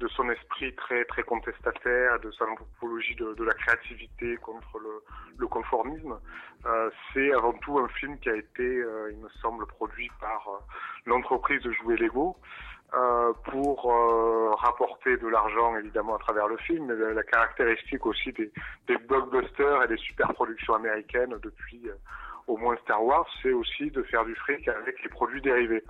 de 0.00 0.08
son 0.08 0.28
esprit 0.30 0.74
très 0.74 1.04
très 1.04 1.22
contestataire, 1.22 2.18
de 2.20 2.30
sa 2.32 2.44
anthropologie 2.46 3.14
de, 3.16 3.34
de 3.34 3.44
la 3.44 3.52
créativité 3.54 4.36
contre 4.38 4.78
le, 4.78 5.02
le 5.38 5.46
conformisme, 5.46 6.18
euh, 6.66 6.90
c'est 7.12 7.32
avant 7.32 7.52
tout 7.54 7.78
un 7.78 7.88
film 7.88 8.18
qui 8.18 8.30
a 8.30 8.36
été, 8.36 8.64
il 9.10 9.18
me 9.18 9.28
semble, 9.42 9.66
produit 9.66 10.10
par 10.20 10.48
l'entreprise 11.06 11.62
de 11.62 11.70
jouets 11.72 11.96
Lego. 11.96 12.36
Euh, 12.94 13.32
pour 13.50 13.90
euh, 13.92 14.50
rapporter 14.56 15.16
de 15.16 15.28
l'argent 15.28 15.76
évidemment 15.76 16.16
à 16.16 16.18
travers 16.18 16.48
le 16.48 16.56
film, 16.58 16.86
mais 16.86 16.94
la, 16.94 17.12
la 17.14 17.22
caractéristique 17.22 18.04
aussi 18.06 18.32
des, 18.32 18.50
des 18.88 18.96
blockbusters 18.98 19.84
et 19.84 19.88
des 19.88 19.96
super 19.98 20.32
productions 20.34 20.74
américaines 20.74 21.36
depuis 21.42 21.88
euh, 21.88 21.94
au 22.46 22.56
moins 22.56 22.76
Star 22.82 23.02
Wars, 23.04 23.28
c'est 23.42 23.52
aussi 23.52 23.90
de 23.90 24.02
faire 24.04 24.24
du 24.24 24.34
fric 24.34 24.66
avec 24.68 25.02
les 25.02 25.08
produits 25.08 25.40
dérivés. 25.40 25.84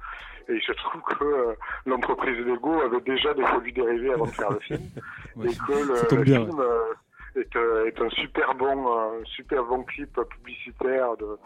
Et 0.48 0.55
il 0.55 0.62
se 0.62 0.72
trouve 0.72 1.01
que 1.02 1.24
euh, 1.24 1.55
l'entreprise 1.86 2.36
Lego 2.44 2.81
avait 2.82 3.01
déjà 3.01 3.32
des 3.35 3.43
produits 3.43 3.72
dérivés 3.72 4.12
avant 4.12 4.27
de 4.27 4.31
faire 4.32 4.51
le 4.51 4.60
film, 4.60 4.81
Ouais. 5.36 5.47
et 5.47 5.55
que 5.56 5.72
le, 5.72 6.16
le 6.18 6.24
film 6.24 6.60
euh, 6.60 7.40
est, 7.40 7.56
euh, 7.56 7.86
est 7.86 8.01
un 8.01 8.10
super 8.10 8.55
bon, 8.56 8.98
euh, 8.98 9.22
super 9.24 9.64
bon 9.64 9.85
clip 9.85 10.12
publicitaire 10.28 11.16
de, 11.16 11.39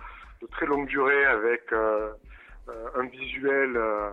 de 0.43 0.47
très 0.48 0.66
longue 0.66 0.86
durée 0.89 1.26
avec 1.26 1.70
euh, 1.72 2.10
euh, 2.70 2.89
un 2.97 3.06
visuel 3.06 3.76
euh, 3.76 4.10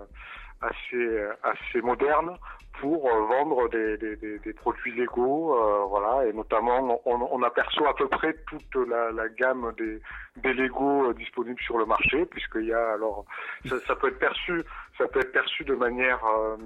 assez 0.61 1.27
assez 1.43 1.81
moderne 1.81 2.37
pour 2.81 3.07
euh, 3.07 3.25
vendre 3.27 3.69
des, 3.69 3.95
des, 3.97 4.15
des, 4.15 4.39
des 4.39 4.53
produits 4.53 4.91
Lego, 4.93 5.55
euh, 5.55 5.85
voilà, 5.87 6.27
et 6.27 6.33
notamment 6.33 6.99
on, 7.05 7.27
on 7.31 7.43
aperçoit 7.43 7.89
à 7.89 7.93
peu 7.93 8.07
près 8.07 8.33
toute 8.49 8.75
la, 8.89 9.11
la 9.11 9.29
gamme 9.29 9.71
des, 9.77 10.01
des 10.37 10.53
Lego 10.53 11.09
euh, 11.09 11.13
disponibles 11.13 11.61
sur 11.61 11.77
le 11.77 11.85
marché, 11.85 12.25
puisqu'il 12.25 12.65
y 12.65 12.73
a 12.73 12.93
alors 12.93 13.25
ça, 13.67 13.75
ça 13.85 13.95
peut 13.95 14.07
être 14.07 14.17
perçu, 14.19 14.63
ça 14.97 15.07
peut 15.07 15.19
être 15.19 15.31
perçu 15.31 15.63
de 15.63 15.75
manière 15.75 16.19
euh, 16.25 16.57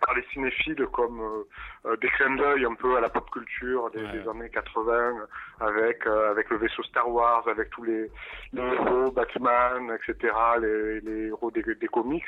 par 0.00 0.14
les 0.14 0.24
cinéphiles 0.32 0.86
comme 0.92 1.20
euh, 1.20 1.44
euh, 1.90 1.96
des 1.98 2.08
clins 2.08 2.36
d'œil 2.36 2.64
un 2.64 2.74
peu 2.74 2.96
à 2.96 3.00
la 3.00 3.10
pop 3.10 3.28
culture 3.30 3.90
des, 3.90 3.98
Ouais. 3.98 4.12
des 4.22 4.28
années 4.28 4.48
80, 4.48 5.14
avec 5.60 6.06
euh, 6.06 6.30
avec 6.30 6.48
le 6.50 6.56
vaisseau 6.56 6.82
Star 6.84 7.10
Wars, 7.10 7.46
avec 7.48 7.68
tous 7.70 7.82
les, 7.82 8.08
les 8.52 8.62
héros 8.62 9.10
Batman, 9.10 9.90
etc., 9.96 10.32
les, 10.62 11.00
les 11.00 11.26
héros 11.28 11.50
des, 11.50 11.62
des 11.62 11.88
comics, 11.88 12.24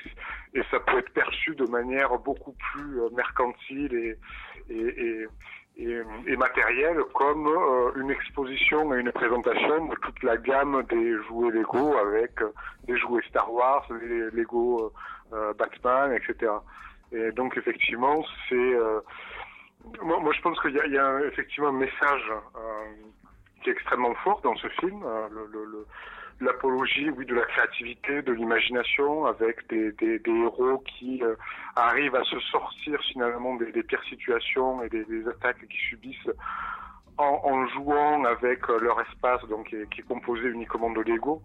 et 0.52 0.62
ça 0.70 0.80
peut 0.80 0.98
être 0.98 1.10
perçu 1.14 1.54
de 1.54 1.64
manière 1.66 2.18
beaucoup 2.18 2.54
plus 2.72 2.89
euh, 2.98 3.08
mercantile 3.14 4.16
et 4.68 6.36
matérielle 6.36 6.98
comme 7.14 7.46
euh, 7.46 7.92
une 8.00 8.10
exposition 8.10 8.94
et 8.94 9.00
une 9.00 9.12
présentation 9.12 9.86
de 9.86 9.94
toute 9.96 10.22
la 10.22 10.36
gamme 10.36 10.82
des 10.90 11.16
jouets 11.24 11.50
Lego 11.50 11.96
avec 11.96 12.40
euh, 12.42 12.52
des 12.84 12.96
jouets 12.98 13.22
Star 13.28 13.52
Wars, 13.52 13.86
les 14.02 14.30
Lego 14.30 14.92
Batman, 15.58 16.12
etc. 16.12 16.52
Et 17.12 17.30
donc 17.32 17.56
effectivement, 17.56 18.24
c'est 18.48 18.74
moi, 20.02 20.32
je 20.32 20.40
pense 20.42 20.60
qu'il 20.60 20.74
y 20.74 20.98
a, 20.98 21.20
effectivement 21.24 21.68
un 21.68 21.72
message 21.72 22.32
qui 23.62 23.70
est 23.70 23.72
extrêmement 23.72 24.14
fort 24.16 24.40
dans 24.42 24.56
ce 24.56 24.68
film, 24.80 25.04
le, 25.30 25.46
le- 25.52 25.86
l'apologie, 26.40 27.10
oui, 27.10 27.26
de 27.26 27.34
la 27.34 27.44
créativité, 27.46 28.22
de 28.22 28.32
l'imagination, 28.32 29.26
avec 29.26 29.66
des, 29.68 29.92
des, 29.92 30.18
des 30.18 30.30
héros 30.30 30.78
qui 30.78 31.22
euh, 31.22 31.34
arrivent 31.76 32.16
à 32.16 32.24
se 32.24 32.38
sortir 32.40 33.00
finalement 33.12 33.56
des, 33.56 33.70
des 33.72 33.82
pires 33.82 34.02
situations 34.04 34.82
et 34.82 34.88
des, 34.88 35.04
attaques 35.28 35.66
qu'ils 35.68 35.88
subissent 35.90 36.30
en, 37.18 37.40
en 37.44 37.66
jouant 37.68 38.24
avec 38.24 38.68
euh, 38.70 38.78
leur 38.80 38.98
espace, 39.02 39.44
donc 39.48 39.68
qui 39.68 39.76
est, 39.76 39.88
qui 39.92 40.00
est 40.00 40.04
composé 40.04 40.48
uniquement 40.48 40.90
de 40.90 41.02
Lego, 41.02 41.42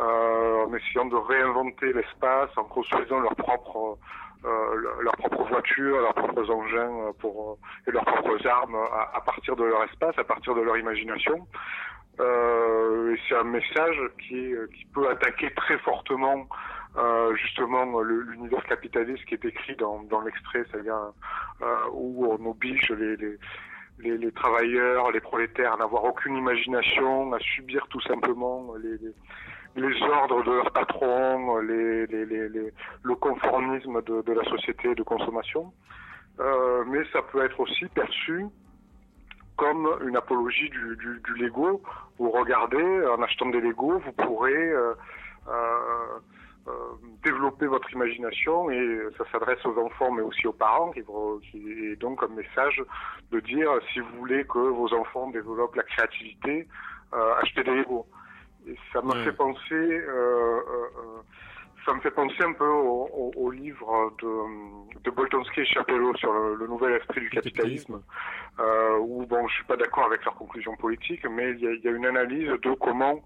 euh, 0.00 0.64
en 0.66 0.74
essayant 0.74 1.04
de 1.06 1.16
réinventer 1.16 1.92
l'espace, 1.92 2.50
en 2.56 2.64
construisant 2.64 3.20
leur 3.20 3.34
propre 3.36 3.98
euh, 4.44 4.74
leur- 4.76 5.02
leurs 5.02 5.16
propres 5.16 5.42
voitures, 5.48 6.00
leurs 6.00 6.14
propres 6.14 6.48
engins 6.48 7.08
euh, 7.08 7.12
pour 7.18 7.34
euh, 7.50 7.88
et 7.88 7.90
leurs 7.90 8.04
propres 8.04 8.46
armes 8.46 8.76
à, 8.76 9.10
à 9.16 9.20
partir 9.20 9.56
de 9.56 9.64
leur 9.64 9.82
espace, 9.84 10.16
à 10.16 10.22
partir 10.24 10.54
de 10.54 10.60
leur 10.60 10.76
imagination. 10.78 11.46
Euh, 12.20 13.16
c'est 13.28 13.36
un 13.36 13.44
message 13.44 13.96
qui, 14.26 14.36
est- 14.52 14.72
qui 14.74 14.84
peut 14.86 15.08
attaquer 15.08 15.52
très 15.54 15.78
fortement 15.78 16.48
euh, 16.96 17.34
justement 17.36 18.00
l'univers 18.00 18.64
capitaliste 18.64 19.24
qui 19.26 19.34
est 19.34 19.44
écrit 19.44 19.76
dans, 19.76 20.02
dans 20.04 20.20
l'extrait, 20.22 20.64
c'est-à-dire 20.70 21.12
euh, 21.62 21.76
où 21.92 22.26
on 22.26 22.44
oblige 22.50 22.90
les, 22.90 23.16
les, 24.00 24.16
les, 24.18 24.32
travailleurs, 24.32 25.12
les 25.12 25.20
prolétaires 25.20 25.74
à 25.74 25.76
n'avoir 25.76 26.04
aucune 26.04 26.36
imagination, 26.36 27.32
à 27.34 27.38
subir 27.40 27.86
tout 27.88 28.00
simplement 28.00 28.74
les, 28.82 28.96
les, 29.76 30.02
ordres 30.02 30.42
de 30.42 30.60
les, 32.06 32.06
les, 32.06 32.48
les- 32.48 32.72
le 33.02 33.14
conformisme 33.14 34.02
de, 34.02 34.22
de 34.22 34.32
la 34.32 34.44
société 34.44 34.94
de 34.94 35.02
consommation. 35.02 35.72
euh, 36.40 36.84
mais 36.86 37.04
ça 37.12 37.22
peut 37.22 37.44
être 37.44 37.60
aussi 37.60 37.86
perçu 37.86 38.44
comme 39.58 39.88
une 40.06 40.16
apologie 40.16 40.70
du, 40.70 40.96
du, 40.96 41.20
du 41.26 41.34
Lego. 41.34 41.82
Vous 42.18 42.30
regardez, 42.30 42.82
en 43.06 43.20
achetant 43.22 43.50
des 43.50 43.60
Lego, 43.60 43.98
vous 43.98 44.12
pourrez 44.12 44.54
euh, 44.54 44.94
euh, 45.48 46.18
euh, 46.68 46.70
développer 47.24 47.66
votre 47.66 47.92
imagination 47.92 48.70
et 48.70 48.98
ça 49.18 49.24
s'adresse 49.32 49.64
aux 49.66 49.76
enfants 49.78 50.12
mais 50.12 50.22
aussi 50.22 50.46
aux 50.46 50.52
parents 50.52 50.90
qui, 50.92 51.02
qui 51.50 51.58
est 51.92 51.96
donc 51.96 52.22
un 52.22 52.28
message 52.28 52.82
de 53.32 53.40
dire 53.40 53.70
si 53.92 54.00
vous 54.00 54.16
voulez 54.18 54.44
que 54.44 54.58
vos 54.58 54.92
enfants 54.94 55.28
développent 55.30 55.76
la 55.76 55.82
créativité, 55.82 56.66
euh, 57.14 57.34
achetez 57.42 57.64
des 57.64 57.74
Lego. 57.74 58.06
Et 58.66 58.76
ça 58.92 59.04
Ouais. 59.04 59.24
fait 59.24 59.32
penser, 59.32 60.02
ça 61.88 61.94
me 61.94 62.00
fait 62.00 62.10
penser 62.10 62.42
un 62.42 62.52
peu 62.52 62.66
au, 62.68 63.08
au- 63.12 63.32
au 63.36 63.50
livre 63.50 64.12
de, 64.20 65.00
de 65.04 65.10
Boltanski 65.10 65.60
et 65.60 65.64
Chapello 65.64 66.14
sur 66.16 66.30
le, 66.32 66.54
le 66.56 66.66
nouvel 66.66 66.92
esprit 67.00 67.20
du 67.22 67.30
capitalisme, 67.30 68.02
euh, 68.60 68.98
où 68.98 69.24
bon, 69.24 69.48
je 69.48 69.54
suis 69.54 69.64
pas 69.64 69.76
d'accord 69.76 70.04
avec 70.04 70.22
leurs 70.24 70.34
conclusions 70.34 70.76
politiques, 70.76 71.24
mais 71.30 71.52
il 71.52 71.60
y 71.60 71.66
a, 71.66 71.72
il 71.72 71.80
y 71.82 71.88
a 71.88 71.90
une 71.92 72.04
analyse 72.04 72.48
de 72.48 72.74
comment 72.74 73.22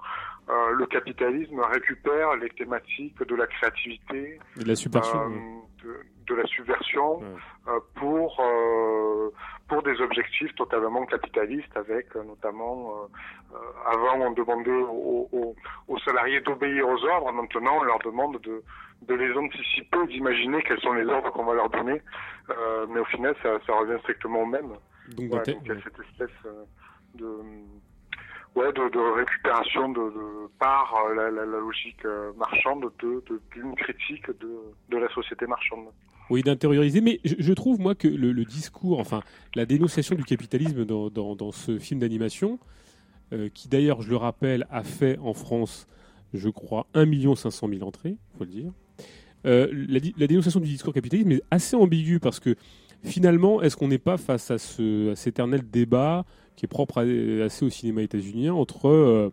euh, 0.48 0.70
le 0.74 0.86
capitalisme 0.86 1.60
récupère 1.60 2.36
les 2.36 2.50
thématiques 2.50 3.20
de 3.22 3.34
la 3.34 3.46
créativité, 3.48 4.38
Et 4.56 4.62
de 4.62 4.68
la 4.68 4.76
subversion. 4.76 5.18
euh. 5.18 5.61
De, 5.84 6.00
de 6.26 6.34
la 6.34 6.46
subversion 6.46 7.18
Ouais. 7.20 7.26
euh, 7.68 7.80
pour 7.96 8.38
euh, 8.40 9.30
pour 9.68 9.82
des 9.82 10.00
objectifs 10.00 10.54
totalement 10.54 11.04
capitalistes 11.06 11.76
avec 11.76 12.14
euh, 12.16 12.22
notamment 12.24 12.92
avant 13.86 14.20
on 14.20 14.30
demandait 14.32 14.70
aux, 14.70 15.28
aux- 15.32 15.56
aux 15.88 15.98
salariés 16.00 16.40
d'obéir 16.40 16.88
aux 16.88 17.04
ordres. 17.04 17.32
Maintenant 17.32 17.78
on 17.80 17.82
leur 17.84 17.98
demande 18.00 18.38
de 18.40 18.62
de 19.02 19.14
les 19.14 19.32
anticiper 19.36 20.06
d'imaginer 20.06 20.62
quels 20.62 20.78
sont 20.80 20.92
les 20.92 21.06
ordres 21.06 21.30
qu'on 21.32 21.44
va 21.44 21.54
leur 21.54 21.70
donner. 21.70 22.00
Euh, 22.50 22.86
mais 22.88 23.00
au 23.00 23.04
final 23.06 23.34
ça, 23.42 23.58
ça 23.66 23.72
revient 23.74 23.98
strictement 24.00 24.42
au 24.42 24.46
même. 24.46 24.68
Donc, 24.68 25.18
Ouais, 25.18 25.28
d'inté- 25.28 25.52
donc 25.54 25.62
il 25.64 25.68
y 25.74 25.78
a 25.78 25.82
cette 25.82 25.98
espèce 25.98 26.38
de 27.14 27.28
ouais 28.56 28.72
de, 28.72 29.14
récupération 29.16 29.88
de, 29.90 30.00
par 30.58 30.94
euh, 30.94 31.30
la, 31.30 31.44
logique 31.44 32.04
euh, 32.04 32.32
marchande 32.38 32.90
de 33.02 33.22
de- 33.28 33.40
d'une 33.52 33.74
critique 33.74 34.26
de 34.40 34.96
la 34.96 35.08
société 35.14 35.46
marchande 35.46 35.86
Oui, 36.30 36.42
d'intérioriser. 36.42 37.00
Mais 37.00 37.20
je, 37.24 37.52
trouve, 37.52 37.80
moi, 37.80 37.94
que 37.94 38.08
le, 38.08 38.44
discours, 38.44 39.00
enfin, 39.00 39.22
la 39.54 39.66
dénonciation 39.66 40.14
du 40.14 40.24
capitalisme 40.24 40.84
dans, 40.84 41.08
dans, 41.10 41.52
ce 41.52 41.78
film 41.78 42.00
d'animation, 42.00 42.58
euh, 43.32 43.48
qui 43.52 43.68
d'ailleurs, 43.68 44.02
je 44.02 44.10
le 44.10 44.16
rappelle, 44.16 44.66
a 44.70 44.82
fait 44.82 45.18
en 45.18 45.34
France, 45.34 45.86
je 46.34 46.48
crois, 46.48 46.86
1 46.94 47.34
500 47.34 47.68
000 47.68 47.82
entrées, 47.82 48.16
faut 48.36 48.44
le 48.44 48.50
dire. 48.50 48.72
La, 49.44 50.26
dénonciation 50.26 50.60
du 50.60 50.68
discours 50.68 50.94
capitalisme 50.94 51.32
est 51.32 51.42
assez 51.50 51.74
ambiguë 51.74 52.20
parce 52.20 52.38
que 52.38 52.54
finalement, 53.02 53.60
est-ce 53.60 53.76
qu'on 53.76 53.88
n'est 53.88 53.98
pas 53.98 54.16
face 54.16 54.50
à, 54.50 54.58
ce, 54.58 55.10
à 55.10 55.16
cet 55.16 55.34
éternel 55.34 55.68
débat 55.68 56.24
qui 56.56 56.66
est 56.66 56.68
propre 56.68 56.98
assez 57.44 57.64
au 57.64 57.70
cinéma 57.70 58.02
états-unien 58.02 58.54
entre 58.54 58.88
euh, 58.88 59.30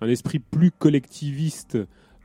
un 0.00 0.08
esprit 0.08 0.38
plus 0.38 0.70
collectiviste 0.70 1.78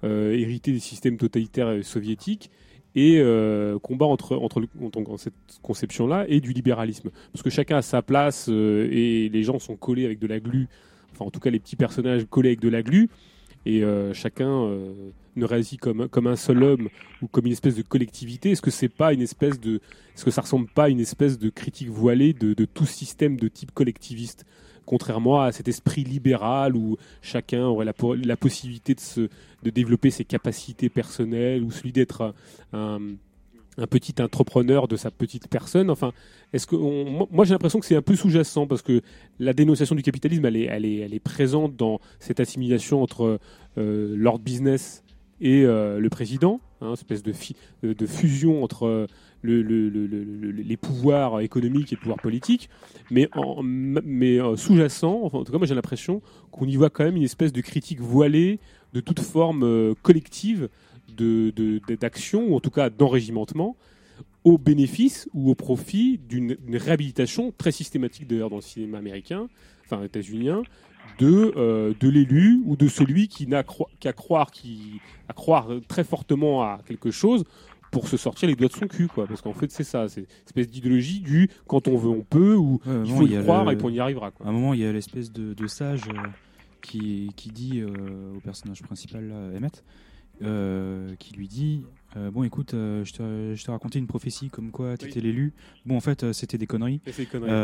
euh, 0.03 0.31
hérité 0.31 0.71
des 0.71 0.79
systèmes 0.79 1.17
totalitaires 1.17 1.67
euh, 1.67 1.81
soviétiques 1.81 2.51
et 2.95 3.19
euh, 3.19 3.79
combat 3.79 4.05
entre, 4.05 4.35
entre, 4.35 4.61
entre- 4.81 5.17
cette 5.17 5.33
conception-là 5.61 6.25
et 6.27 6.39
du 6.39 6.53
libéralisme. 6.53 7.09
Parce 7.31 7.43
que 7.43 7.49
chacun 7.49 7.77
a 7.77 7.81
sa 7.81 8.01
place 8.01 8.47
et 8.47 9.29
les 9.31 9.43
gens 9.43 9.59
sont 9.59 9.75
collés 9.75 10.05
avec 10.05 10.19
de 10.19 10.27
la 10.27 10.39
glu, 10.39 10.67
enfin 11.11 11.25
en 11.25 11.31
tout 11.31 11.39
cas 11.39 11.49
les 11.49 11.59
petits 11.59 11.75
personnages 11.75 12.25
collés 12.29 12.49
avec 12.49 12.59
de 12.59 12.69
la 12.69 12.81
glu, 12.81 13.09
et 13.65 13.83
chacun 14.13 14.67
ne 15.37 15.45
réagit 15.45 15.77
comme, 15.77 16.07
comme 16.09 16.27
un 16.27 16.35
seul 16.35 16.63
homme 16.63 16.89
ou 17.21 17.27
comme 17.27 17.45
une 17.45 17.51
espèce 17.51 17.75
de 17.75 17.81
collectivité. 17.81 18.51
Est-ce 18.51 18.61
que 18.61 18.71
c'est 18.71 18.89
pas 18.89 19.13
une 19.13 19.21
espèce 19.21 19.59
de, 19.59 19.75
est-ce 20.15 20.25
que 20.25 20.31
ça 20.31 20.41
ressemble 20.41 20.67
pas 20.67 20.85
à 20.85 20.89
une 20.89 20.99
espèce 20.99 21.37
de 21.39 21.49
critique 21.49 21.89
voilée 21.89 22.33
de, 22.33 22.53
tout 22.65 22.85
système 22.85 23.37
de 23.37 23.47
type 23.47 23.71
collectiviste? 23.71 24.45
Contrairement 24.85 25.41
à 25.41 25.51
cet 25.51 25.67
esprit 25.67 26.03
libéral 26.03 26.75
où 26.75 26.97
chacun 27.21 27.65
aurait 27.65 27.85
la, 27.85 27.93
po- 27.93 28.15
la 28.15 28.37
possibilité 28.37 28.95
de, 28.95 29.01
se, 29.01 29.29
de 29.63 29.69
développer 29.69 30.11
ses 30.11 30.23
capacités 30.23 30.89
personnelles 30.89 31.61
ou 31.61 31.71
celui 31.71 31.91
d'être 31.91 32.33
un, 32.71 32.99
petit 33.91 34.15
entrepreneur 34.21 34.87
de 34.87 34.95
sa 34.95 35.11
petite 35.11 35.49
personne. 35.49 35.91
Enfin, 35.91 36.11
est-ce 36.51 36.65
que 36.65 36.75
moi- 36.75 37.45
j'ai 37.45 37.53
l'impression 37.53 37.79
que 37.79 37.85
c'est 37.85 37.95
un 37.95 38.01
peu 38.01 38.15
sous-jacent 38.15 38.65
parce 38.65 38.81
que 38.81 39.01
la 39.39 39.53
dénonciation 39.53 39.93
du 39.93 40.01
capitalisme, 40.01 40.45
elle 40.45 40.55
est, 40.55 40.63
elle 40.65 41.13
est, 41.13 41.19
présente 41.19 41.75
dans 41.75 41.99
cette 42.19 42.39
assimilation 42.39 43.03
entre 43.03 43.39
euh, 43.77 44.15
Lord 44.17 44.39
Business 44.39 45.03
et 45.41 45.63
euh, 45.65 45.99
le 45.99 46.09
président, 46.09 46.59
hein, 46.81 46.93
espèce 46.93 47.23
de, 47.23 47.31
fi- 47.33 47.55
de 47.83 48.05
fusion 48.05 48.63
entre 48.63 48.83
euh, 48.87 49.07
le- 49.41 49.61
le- 49.61 49.89
le- 49.89 50.07
le- 50.07 50.23
le- 50.23 50.51
les 50.51 50.77
pouvoirs 50.77 51.41
économiques 51.41 51.91
et 51.93 51.95
le 51.95 52.01
pouvoir 52.01 52.17
politique, 52.19 52.69
mais, 53.11 53.29
en- 53.35 53.63
euh, 53.63 54.55
sous-jacent, 54.55 55.21
en 55.31 55.43
tout 55.43 55.51
cas 55.51 55.57
moi 55.57 55.67
j'ai 55.67 55.75
l'impression 55.75 56.21
qu'on 56.51 56.65
y 56.65 56.75
voit 56.75 56.89
quand 56.89 57.03
même 57.03 57.15
une 57.17 57.23
espèce 57.23 57.53
de 57.53 57.61
critique 57.61 57.99
voilée 58.01 58.59
de 58.93 58.99
toute 58.99 59.19
forme 59.19 59.63
euh, 59.63 59.93
collective 60.01 60.69
d'action, 61.99 62.47
ou 62.49 62.55
en 62.55 62.59
tout 62.59 62.69
cas 62.71 62.89
d'enrégimentement, 62.89 63.75
au 64.43 64.57
bénéfice 64.57 65.27
ou 65.33 65.49
au 65.49 65.55
profit 65.55 66.19
d'une 66.29 66.55
réhabilitation 66.73 67.53
très 67.57 67.71
systématique 67.71 68.27
d'ailleurs 68.27 68.49
dans 68.49 68.55
le 68.57 68.61
cinéma 68.61 68.97
américain, 68.97 69.47
enfin 69.85 70.03
états-unien, 70.03 70.61
de, 71.19 71.53
euh, 71.57 71.93
de 71.99 72.09
l'élu 72.09 72.61
ou 72.65 72.75
de 72.75 72.87
celui 72.87 73.27
qui 73.27 73.47
n'a 73.47 73.63
qu'à 73.99 74.13
croire, 74.13 74.51
qui, 74.51 75.01
à 75.27 75.33
croire 75.33 75.67
très 75.87 76.03
fortement 76.03 76.63
à 76.63 76.79
quelque 76.85 77.11
chose 77.11 77.43
pour 77.91 78.07
se 78.09 78.17
sortir 78.17 78.49
les 78.49 78.55
doigts 78.55 78.67
de 78.67 78.73
son 78.73 78.87
cul, 78.87 79.07
quoi. 79.07 79.27
Parce 79.27 79.41
qu'en 79.41 79.53
fait, 79.53 79.71
c'est 79.71 79.83
ça, 79.85 80.09
c'est 80.09 80.21
une 80.21 80.27
espèce 80.45 80.67
d'idéologie 80.69 81.21
du 81.21 81.49
quand 81.67 81.87
on 81.87 81.95
veut, 81.97 82.09
on 82.09 82.21
peut, 82.23 82.55
ou 82.55 82.79
Ouais, 82.85 83.01
il 83.05 83.11
faut 83.13 83.27
y 83.27 83.37
croire 83.41 83.63
le- 83.65 83.71
et 83.71 83.75
puis 83.77 83.85
on 83.85 83.89
y 83.89 83.99
arrivera, 83.99 84.31
quoi. 84.31 84.45
À 84.45 84.49
un 84.49 84.51
moment, 84.51 84.73
il 84.73 84.81
y 84.81 84.85
a 84.85 84.91
l'espèce 84.91 85.31
de, 85.31 85.53
de 85.53 85.67
sage 85.67 86.01
euh, 86.09 86.17
qui, 86.81 87.31
qui 87.37 87.49
dit 87.49 87.79
euh, 87.79 88.35
au 88.35 88.39
personnage 88.41 88.81
principal, 88.83 89.27
là, 89.27 89.35
Emmett, 89.57 89.83
euh, 90.43 91.15
qui 91.17 91.33
lui 91.33 91.47
dit 91.47 91.83
euh, 92.15 92.31
Bon, 92.31 92.43
écoute, 92.43 92.73
euh, 92.73 93.03
je 93.05 93.13
te- 93.13 93.53
je 93.55 93.71
raconté 93.71 93.99
une 93.99 94.07
prophétie 94.07 94.49
comme 94.49 94.71
quoi 94.71 94.97
tu 94.97 95.07
étais 95.07 95.19
l'élu. 95.21 95.53
Bon, 95.85 95.97
en 95.97 95.99
fait, 95.99 96.23
euh, 96.23 96.33
c'était 96.33 96.57
des 96.57 96.67
conneries, 96.67 97.01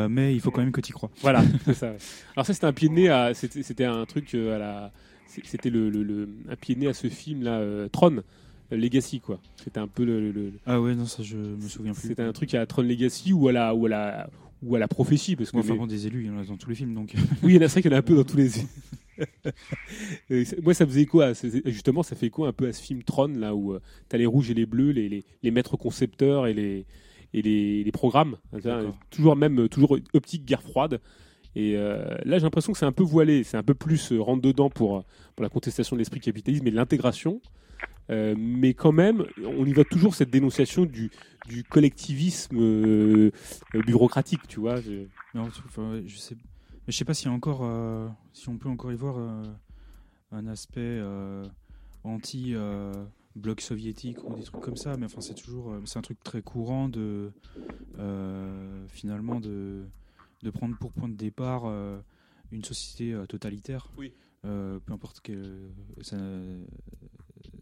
mais 0.09 0.35
il 0.35 0.39
faut 0.41 0.51
quand 0.51 0.61
même 0.61 0.71
que 0.71 0.81
tu 0.81 0.89
y 0.89 0.93
crois. 0.93 1.09
Voilà, 1.21 1.41
c'est 1.65 1.73
ça. 1.73 1.91
ouais. 1.91 1.97
Alors 2.35 2.45
ça, 2.45 2.53
c'était 2.53 2.65
un 2.65 2.73
pied 2.73 2.89
de 2.89 2.93
nez 2.93 3.09
à, 3.09 3.33
c'était, 3.33 3.85
un 3.85 4.05
truc 4.05 4.33
à 4.35 4.57
la, 4.57 4.91
c'était 5.27 5.69
le, 5.69 5.89
le- 5.89 6.03
le- 6.03 6.29
un 6.49 6.55
pied 6.55 6.75
de 6.75 6.81
nez 6.81 6.87
à 6.87 6.93
ce 6.93 7.07
film 7.09 7.43
là, 7.43 7.59
euh, 7.59 7.87
Tron 7.89 8.21
Legacy 8.71 9.19
quoi. 9.19 9.39
C'était 9.63 9.79
un 9.79 9.87
peu 9.87 10.03
le, 10.03 10.19
le- 10.19 10.31
le- 10.31 10.53
Ah 10.65 10.81
ouais, 10.81 10.95
non, 10.95 11.05
ça, 11.05 11.23
je 11.23 11.37
me 11.37 11.67
souviens 11.67 11.93
plus. 11.93 12.07
c'était 12.09 12.23
un 12.23 12.33
truc 12.33 12.53
à 12.55 12.65
Tron 12.65 12.81
Legacy 12.81 13.31
ou 13.33 13.47
à 13.47 13.51
la, 13.51 13.73
ou 13.75 13.85
à 13.85 13.89
la, 13.89 14.29
ou 14.63 14.75
à 14.75 14.79
la 14.79 14.87
prophétie 14.87 15.35
parce 15.35 15.51
que 15.51 15.55
Bon, 15.57 15.61
enfin, 15.61 15.73
mais- 15.73 15.79
bon, 15.79 15.87
des 15.87 16.07
élus, 16.07 16.21
il 16.23 16.27
y 16.27 16.29
en 16.31 16.37
a 16.39 16.43
dans 16.43 16.57
tous 16.57 16.69
les 16.69 16.75
films, 16.75 16.93
donc. 16.93 17.13
oui, 17.43 17.53
il 17.53 17.55
y 17.55 17.57
en 17.59 17.61
a 17.61 17.67
c'est 17.67 17.73
vrai 17.73 17.81
qu'il 17.83 17.91
y 17.91 17.93
en 17.93 17.97
a 17.97 17.99
un 17.99 18.03
peu 18.03 18.15
dans 18.15 18.23
tous 18.23 18.37
les. 18.37 18.49
Moi, 20.63 20.73
ça 20.73 20.85
faisait 20.85 21.05
quoi? 21.05 21.33
Justement, 21.65 22.03
ça 22.03 22.15
fait 22.15 22.29
quoi 22.29 22.47
un 22.47 22.53
peu 22.53 22.67
à 22.67 22.73
ce 22.73 22.81
film 22.81 23.03
Tron 23.03 23.27
là 23.27 23.55
où 23.55 23.77
tu 24.09 24.15
as 24.15 24.19
les 24.19 24.25
rouges 24.25 24.49
et 24.51 24.53
les 24.53 24.65
bleus, 24.65 24.91
les, 24.91 25.09
les, 25.09 25.23
les 25.41 25.51
maîtres 25.51 25.77
concepteurs 25.77 26.47
et 26.47 26.53
les 26.53 26.85
et 27.35 27.41
les, 27.41 27.83
les 27.83 27.91
programmes? 27.91 28.37
Toujours 29.09 29.35
même 29.35 29.67
toujours 29.69 29.97
optique 30.13 30.45
guerre 30.45 30.61
froide. 30.61 30.99
Et 31.55 31.77
euh, 31.77 32.03
là, 32.25 32.37
j'ai 32.39 32.43
l'impression 32.43 32.71
que 32.73 32.79
c'est 32.79 32.85
un 32.85 32.91
peu 32.91 33.03
voilé, 33.03 33.43
c'est 33.43 33.57
un 33.57 33.63
peu 33.63 33.75
plus 33.75 34.11
euh, 34.11 34.19
rentre 34.19 34.41
dedans 34.41 34.69
pour 34.69 35.03
pour 35.35 35.43
la 35.43 35.49
contestation 35.49 35.95
de 35.95 35.99
l'esprit 35.99 36.19
capitalisme 36.19 36.65
et 36.67 36.71
de 36.71 36.75
l'intégration. 36.75 37.41
Euh, 38.09 38.35
mais 38.37 38.73
quand 38.73 38.91
même, 38.91 39.25
on 39.45 39.65
y 39.65 39.71
voit 39.71 39.85
toujours 39.85 40.13
cette 40.13 40.29
dénonciation 40.29 40.85
du, 40.85 41.09
du 41.47 41.63
collectivisme 41.63 42.57
euh, 42.59 43.31
euh, 43.75 43.81
bureaucratique, 43.81 44.41
tu 44.47 44.59
vois. 44.59 44.75
je- 44.81 45.05
Non, 45.33 45.43
enfin, 45.65 46.01
je 46.05 46.17
sais, 46.17 46.35
mais 46.85 46.91
je 46.91 46.97
sais 46.97 47.05
pas 47.05 47.13
a 47.29 47.31
encore, 47.31 47.61
euh, 47.63 48.07
si 48.33 48.49
on 48.49 48.57
peut 48.57 48.69
encore 48.69 48.91
y 48.91 48.95
voir 48.95 49.15
euh, 49.17 49.43
un 50.31 50.47
aspect 50.47 50.79
euh, 50.81 51.45
anti 52.03 52.53
bloc 53.35 53.61
soviétique 53.61 54.23
ou 54.23 54.35
des 54.35 54.43
trucs 54.43 54.61
comme 54.61 54.77
ça. 54.77 54.97
Mais 54.97 55.05
enfin, 55.05 55.21
c'est 55.21 55.33
toujours, 55.35 55.75
c'est 55.85 55.97
un 55.99 56.01
truc 56.03 56.21
très 56.23 56.41
courant 56.41 56.89
de 56.89 57.31
finalement 58.89 59.39
de 59.39 59.83
de 60.43 60.49
prendre 60.49 60.75
pour 60.77 60.91
point 60.91 61.07
de 61.07 61.15
départ 61.15 61.63
une 62.51 62.63
société 62.65 63.17
totalitaire. 63.29 63.89
Oui. 63.97 64.11
Peu 64.41 64.81
importe 64.91 65.21
que 65.21 65.69
ça, 66.01 66.17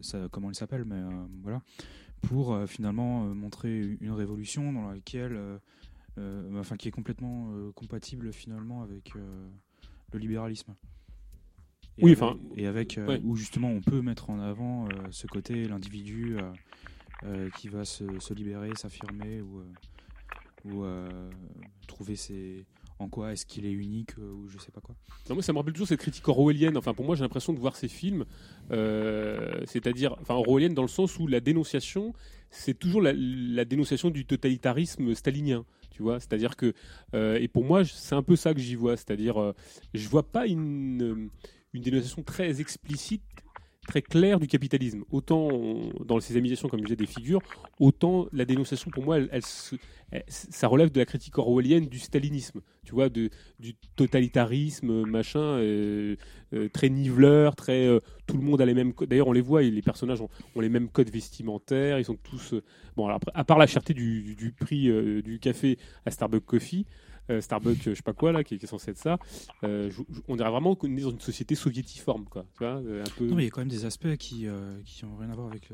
ça- 0.00 0.28
comment 0.32 0.48
elle 0.48 0.56
s'appelle, 0.56 0.84
mais 0.84 1.00
voilà, 1.44 1.62
pour 2.22 2.58
finalement 2.66 3.24
montrer 3.26 3.96
une 4.00 4.10
révolution 4.12 4.72
dans 4.72 4.88
laquelle 4.90 5.38
enfin 6.18 6.76
qui 6.76 6.88
est 6.88 6.92
complètement 6.92 7.50
euh, 7.52 7.72
compatible 7.72 8.32
finalement 8.32 8.82
avec 8.82 9.16
euh, 9.16 9.48
le 10.12 10.18
libéralisme. 10.18 10.74
Et 11.98 12.04
Oui, 12.04 12.12
enfin, 12.12 12.38
et 12.56 12.66
avec 12.66 12.96
euh, 12.98 13.06
ouais. 13.06 13.20
où 13.22 13.36
justement 13.36 13.68
on 13.68 13.80
peut 13.80 14.00
mettre 14.00 14.30
en 14.30 14.40
avant 14.40 14.86
euh, 14.86 14.88
ce 15.10 15.26
côté 15.26 15.66
l'individu 15.68 16.38
euh, 16.38 16.52
euh, 17.24 17.50
qui 17.50 17.68
va 17.68 17.84
se, 17.84 18.04
se 18.18 18.32
libérer, 18.34 18.70
s'affirmer 18.74 19.40
ou, 19.42 19.60
euh, 19.60 19.64
ou 20.64 20.84
euh, 20.84 21.30
trouver 21.86 22.16
ses 22.16 22.64
en 22.98 23.08
quoi 23.08 23.32
est-ce 23.32 23.44
qu'il 23.44 23.66
est 23.66 23.72
unique 23.72 24.16
euh, 24.18 24.32
ou 24.32 24.48
je 24.48 24.58
sais 24.58 24.70
pas 24.70 24.80
quoi. 24.80 24.94
Non, 25.28 25.34
moi, 25.34 25.42
ça 25.42 25.52
me 25.52 25.58
rappelle 25.58 25.72
toujours 25.72 25.88
cette 25.88 25.98
critique 25.98 26.28
orwellienne. 26.28 26.76
Enfin, 26.76 26.94
pour 26.94 27.04
moi, 27.04 27.16
j'ai 27.16 27.22
l'impression 27.22 27.52
de 27.52 27.58
voir 27.58 27.74
ces 27.74 27.88
films, 27.88 28.24
euh, 28.70 29.60
c'est-à-dire, 29.66 30.14
enfin, 30.20 30.34
orwellienne 30.34 30.72
dans 30.74 30.82
le 30.82 30.88
sens 30.88 31.18
où 31.18 31.26
la 31.26 31.40
dénonciation, 31.40 32.14
c'est 32.50 32.78
toujours 32.78 33.02
la, 33.02 33.12
la 33.12 33.64
dénonciation 33.64 34.10
du 34.10 34.24
totalitarisme 34.24 35.14
stalinien. 35.16 35.64
Tu 35.92 36.02
vois, 36.02 36.20
c'est-à-dire 36.20 36.56
que, 36.56 36.72
euh, 37.14 37.38
et 37.40 37.48
pour 37.48 37.64
moi, 37.64 37.84
c'est 37.84 38.14
un 38.14 38.22
peu 38.22 38.36
ça 38.36 38.54
que 38.54 38.60
j'y 38.60 38.74
vois. 38.74 38.96
C'est-à-dire, 38.96 39.40
euh, 39.40 39.54
je 39.94 40.08
vois 40.08 40.22
pas 40.22 40.46
une, 40.46 41.02
euh, 41.02 41.30
une 41.74 41.82
dénonciation 41.82 42.22
très 42.22 42.60
explicite, 42.60 43.22
très 43.86 44.02
claire 44.02 44.38
du 44.38 44.46
capitalisme. 44.46 45.04
Autant 45.10 45.48
dans 46.04 46.20
ces 46.20 46.36
amusations, 46.36 46.68
comme 46.68 46.80
je 46.80 46.86
disais, 46.86 46.96
des 46.96 47.06
figures, 47.06 47.40
autant 47.80 48.26
la 48.32 48.44
dénonciation, 48.44 48.90
pour 48.90 49.04
moi, 49.04 49.18
ça 50.28 50.68
relève 50.68 50.90
de 50.90 50.98
la 50.98 51.06
critique 51.06 51.38
orwellienne 51.38 51.86
du 51.86 51.98
stalinisme. 51.98 52.60
Tu 52.84 52.92
vois, 52.92 53.08
du 53.08 53.30
totalitarisme, 53.96 55.04
machin, 55.06 55.40
euh, 55.40 56.16
euh, 56.52 56.68
très 56.68 56.88
niveleur, 56.90 57.56
très. 57.56 57.86
euh, 57.86 58.00
tout 58.26 58.36
le 58.36 58.42
monde 58.42 58.60
a 58.60 58.66
les 58.66 58.74
mêmes 58.74 58.92
codes. 58.92 59.08
D'ailleurs, 59.08 59.28
on 59.28 59.32
les 59.32 59.40
voit, 59.40 59.62
les 59.62 59.82
personnages 59.82 60.20
ont, 60.20 60.28
les 60.60 60.68
mêmes 60.68 60.88
codes 60.88 61.10
vestimentaires, 61.10 61.98
ils 61.98 62.04
sont 62.04 62.16
tous. 62.16 62.54
bon, 62.96 63.06
alors 63.06 63.20
à 63.34 63.44
part 63.44 63.58
la 63.58 63.66
cherté 63.66 63.94
du, 63.94 64.54
prix 64.58 64.90
du 65.22 65.38
café 65.38 65.78
à 66.06 66.10
Starbucks 66.10 66.44
Coffee. 66.44 66.86
Euh, 67.30 67.40
Starbucks, 67.40 67.82
je 67.84 67.94
sais 67.94 68.02
pas 68.02 68.12
quoi 68.12 68.32
là, 68.32 68.42
qui, 68.44 68.58
qui 68.58 68.64
est 68.64 68.68
censé 68.68 68.90
être 68.90 68.98
ça. 68.98 69.18
euh, 69.64 69.90
je- 69.90 70.02
je- 70.10 70.20
on 70.28 70.36
dirait 70.36 70.50
vraiment 70.50 70.74
qu'on 70.74 70.94
est 70.96 71.00
dans 71.00 71.10
une 71.10 71.20
société 71.20 71.54
soviétiforme, 71.54 72.24
quoi. 72.24 72.44
Tu 72.54 72.58
vois, 72.64 72.80
euh, 72.82 73.02
un 73.04 73.10
peu. 73.16 73.26
Non, 73.26 73.36
mais 73.36 73.42
il 73.42 73.46
y 73.46 73.48
a 73.48 73.50
quand 73.50 73.60
même 73.60 73.68
des 73.68 73.84
aspects 73.84 74.16
qui, 74.16 74.46
qui 74.84 75.04
ont 75.04 75.16
rien 75.16 75.30
à 75.30 75.34
voir 75.34 75.46
avec 75.46 75.70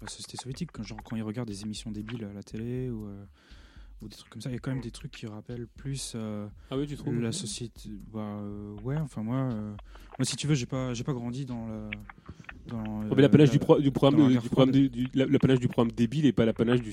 la 0.00 0.08
société 0.08 0.36
soviétique. 0.36 0.70
Quand, 0.72 0.82
genre, 0.82 1.02
quand 1.02 1.16
ils 1.16 1.22
regardent 1.22 1.48
des 1.48 1.62
émissions 1.62 1.90
débiles 1.90 2.24
à 2.24 2.32
la 2.32 2.42
télé 2.42 2.90
ou, 2.90 3.06
ou 4.02 4.08
des 4.08 4.16
trucs 4.16 4.30
comme 4.32 4.40
ça, 4.42 4.48
il 4.50 4.54
y 4.54 4.56
a 4.56 4.58
quand 4.58 4.70
même 4.72 4.80
des 4.80 4.90
trucs 4.90 5.12
qui 5.12 5.26
rappellent 5.26 5.66
plus 5.68 6.12
euh, 6.16 6.48
Ah 6.70 6.76
oui, 6.78 6.86
tu 6.86 6.96
trouves? 6.96 7.20
la 7.20 7.32
société. 7.32 7.90
Bah, 8.12 8.20
euh, 8.20 8.72
ouais, 8.82 8.96
enfin, 8.96 9.22
moi, 9.22 9.36
euh, 9.52 9.74
moi, 10.18 10.24
si 10.24 10.36
tu 10.36 10.46
veux, 10.46 10.54
j'ai 10.54 10.66
pas, 10.66 10.92
j'ai 10.94 11.04
pas 11.04 11.12
grandi 11.12 11.44
dans 11.44 11.66
la. 11.68 11.90
Dans, 12.70 12.84
Oh, 13.10 13.14
mais 13.16 13.22
l'apanage 13.22 13.48
euh, 13.48 13.52
du, 13.52 13.58
pro- 13.58 13.80
du 13.80 13.90
programme, 13.90 14.28
du 14.30 14.36
programme 14.38 14.68
froide. 14.68 14.70
du, 14.70 14.88
du- 14.88 15.08
la- 15.14 15.26
l'apanage 15.26 15.58
du 15.60 15.68
programme 15.68 15.92
débile 15.92 16.26
et 16.26 16.32
pas 16.32 16.44
l'apanage 16.44 16.80
du, 16.80 16.92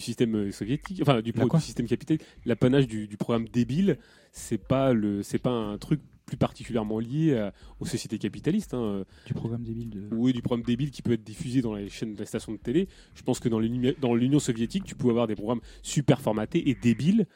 système 0.00 0.34
euh, 0.36 0.50
soviétique, 0.52 0.98
enfin 1.02 1.20
du, 1.20 1.32
pro- 1.32 1.58
système 1.60 1.86
capitaliste. 1.86 2.24
L'apanage 2.46 2.86
du, 2.86 3.06
programme 3.16 3.46
débile, 3.48 3.98
c'est 4.32 4.58
pas 4.58 4.92
le, 4.92 5.22
c'est 5.22 5.38
pas 5.38 5.50
un 5.50 5.76
truc 5.78 6.00
plus 6.24 6.36
particulièrement 6.36 6.98
lié 6.98 7.36
à- 7.36 7.52
aux 7.78 7.86
sociétés 7.86 8.18
capitalistes. 8.18 8.74
Hein. 8.74 9.04
Du 9.26 9.34
programme 9.34 9.62
débile 9.62 9.90
de. 9.90 10.08
Oui, 10.12 10.32
du 10.32 10.42
programme 10.42 10.64
débile 10.64 10.90
qui 10.90 11.02
peut 11.02 11.12
être 11.12 11.22
diffusé 11.24 11.62
dans 11.62 11.74
les 11.74 11.88
chaînes 11.88 12.14
de 12.14 12.20
la 12.20 12.26
station 12.26 12.52
de 12.52 12.56
télé. 12.58 12.88
Je 13.14 13.22
pense 13.22 13.38
que 13.38 13.48
dans 13.48 14.14
l'Union 14.14 14.38
soviétique, 14.40 14.84
tu 14.84 14.94
pouvais 14.94 15.10
avoir 15.12 15.26
des 15.28 15.36
programmes 15.36 15.60
super 15.82 16.20
formatés 16.20 16.68
et 16.68 16.74
débiles 16.74 17.26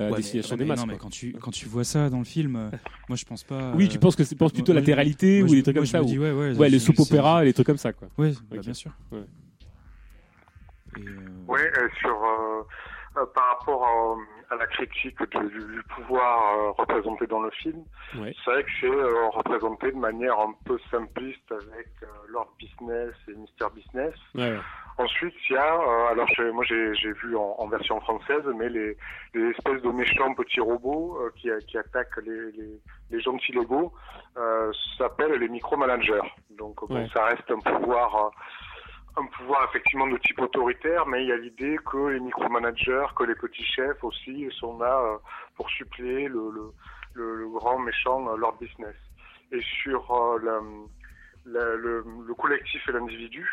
euh, 0.00 0.06
à 0.08 0.10
Ouais, 0.10 0.16
destination 0.16 0.56
des 0.56 0.64
mais 0.64 0.68
masses. 0.68 0.80
Non, 0.80 0.86
mais 0.86 0.94
quoi. 0.94 1.02
quand 1.02 1.10
tu, 1.10 1.32
quand 1.32 1.50
tu 1.50 1.66
vois 1.66 1.84
ça 1.84 2.08
dans 2.10 2.18
le 2.18 2.24
film, 2.24 2.56
euh, 2.56 2.70
moi 3.08 3.16
je 3.16 3.24
pense 3.24 3.44
pas. 3.44 3.72
Oui, 3.74 3.84
euh, 3.84 3.88
tu 3.88 3.98
penses 3.98 4.16
que 4.16 4.24
c'est 4.24 4.36
penses 4.36 4.52
plutôt 4.52 4.72
à 4.72 4.74
la 4.74 4.80
moi, 4.80 4.86
télé-réalité 4.86 5.40
moi, 5.42 5.50
ou 5.50 5.54
des 5.54 5.62
trucs 5.62 5.76
moi, 5.76 5.80
comme 5.82 5.86
ça 5.86 6.02
dis, 6.02 6.18
ouais, 6.18 6.32
ouais, 6.32 6.56
Ouais, 6.56 6.68
les 6.68 6.78
soap 6.78 6.98
opéra, 7.00 7.44
les 7.44 7.52
trucs 7.52 7.66
comme 7.66 7.76
ça, 7.78 7.92
quoi. 7.92 8.08
Ouais, 8.18 8.32
bah, 8.50 8.58
bien 8.60 8.72
sûr. 8.74 8.90
Ouais. 9.12 9.24
Et, 10.96 11.00
euh, 11.00 11.44
Ouais, 11.46 11.70
euh, 11.78 11.88
sur 12.00 12.10
euh, 12.24 12.62
euh, 13.16 13.26
par 13.34 13.58
rapport 13.58 13.84
à, 13.84 14.54
à 14.54 14.56
la 14.58 14.66
critique 14.66 15.18
de- 15.20 15.48
du, 15.48 15.58
du 15.58 15.82
pouvoir 15.96 16.58
euh, 16.58 16.70
représenté 16.72 17.26
dans 17.26 17.40
le 17.40 17.50
film, 17.50 17.82
Ouais. 18.18 18.34
c'est 18.44 18.50
vrai 18.50 18.62
que 18.64 18.70
c'est 18.80 18.86
euh, 18.86 19.28
représenté 19.30 19.92
de 19.92 19.96
manière 19.96 20.38
un 20.38 20.54
peu 20.64 20.78
simpliste 20.90 21.50
avec 21.50 21.88
euh, 22.02 22.06
Lord 22.28 22.52
Business 22.58 23.14
et 23.28 23.32
Mr 23.32 23.68
Business. 23.74 24.14
Ensuite, 24.98 25.34
il 25.48 25.54
y 25.54 25.56
a, 25.56 25.74
euh, 25.74 26.06
alors 26.12 26.28
je- 26.36 26.50
moi 26.50 26.64
j'ai 26.64 27.12
vu 27.12 27.36
en, 27.36 27.54
en 27.58 27.66
version 27.68 28.00
française, 28.00 28.42
mais 28.54 28.68
les, 28.68 28.96
les 29.34 29.50
espèces 29.50 29.80
de 29.82 29.88
méchants 29.90 30.34
petits 30.34 30.60
robots 30.60 31.18
euh, 31.20 31.32
qui, 31.36 31.48
qui 31.66 31.78
attaquent 31.78 32.18
les, 32.24 32.52
les, 32.52 32.80
les 33.10 33.20
gentils 33.20 33.52
Lego 33.52 33.92
euh, 34.36 34.70
s'appellent 34.98 35.38
les 35.38 35.48
micromanagers. 35.48 36.20
Donc 36.50 36.86
bon, 36.86 37.08
ça 37.14 37.24
reste 37.24 37.50
un 37.50 37.60
pouvoir, 37.60 38.26
euh, 38.26 39.22
un 39.22 39.26
pouvoir 39.26 39.64
effectivement 39.70 40.06
de 40.06 40.18
type 40.18 40.40
autoritaire, 40.40 41.06
mais 41.06 41.22
il 41.22 41.28
y 41.28 41.32
a 41.32 41.36
l'idée 41.36 41.78
que 41.90 42.08
les 42.08 42.20
micromanagers, 42.20 43.06
que 43.16 43.24
les 43.24 43.34
petits 43.36 43.64
chefs 43.64 44.04
aussi 44.04 44.48
sont 44.52 44.78
là 44.78 44.98
euh, 45.00 45.16
pour 45.56 45.70
suppléer 45.70 46.28
le, 46.28 46.50
le, 46.50 46.74
le, 47.14 47.36
le 47.36 47.48
grand 47.48 47.78
méchant 47.78 48.28
euh, 48.28 48.36
Lord 48.36 48.56
Business. 48.60 48.96
Et 49.52 49.62
sur 49.82 50.10
euh, 50.12 50.38
la- 50.42 50.60
la- 51.46 51.74
le, 51.76 52.04
le 52.26 52.34
collectif 52.34 52.86
et 52.88 52.92
l'individu, 52.92 53.48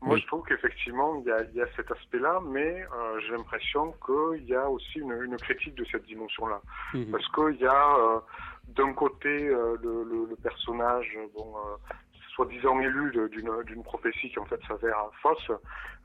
moi, 0.00 0.14
Oui. 0.14 0.20
je 0.22 0.26
trouve 0.28 0.44
qu'effectivement, 0.44 1.16
il 1.20 1.26
y 1.26 1.30
a, 1.32 1.42
il 1.42 1.54
y 1.56 1.60
a 1.60 1.66
cet 1.76 1.90
aspect-là, 1.90 2.40
mais 2.44 2.84
euh, 2.94 3.20
j'ai 3.20 3.32
l'impression 3.32 3.94
qu'il 4.06 4.44
y 4.44 4.54
a 4.54 4.68
aussi 4.70 5.00
une, 5.00 5.12
une 5.22 5.38
critique 5.38 5.74
de 5.74 5.84
cette 5.90 6.04
dimension-là. 6.04 6.60
Mhm. 6.94 7.10
Parce 7.10 7.26
qu'il 7.32 7.60
y 7.60 7.66
a, 7.66 7.96
euh, 7.96 8.20
d'un 8.68 8.92
côté, 8.92 9.28
euh, 9.28 9.76
le, 9.82 10.04
le- 10.04 10.26
le 10.30 10.36
personnage, 10.36 11.18
bon, 11.34 11.54
euh, 11.56 11.76
soi-disant 12.38 12.78
élu 12.78 13.10
d'une 13.32 13.82
prophétie 13.82 14.30
qui 14.30 14.38
en 14.38 14.44
fait 14.44 14.60
s'avère 14.68 15.10
fausse, 15.20 15.50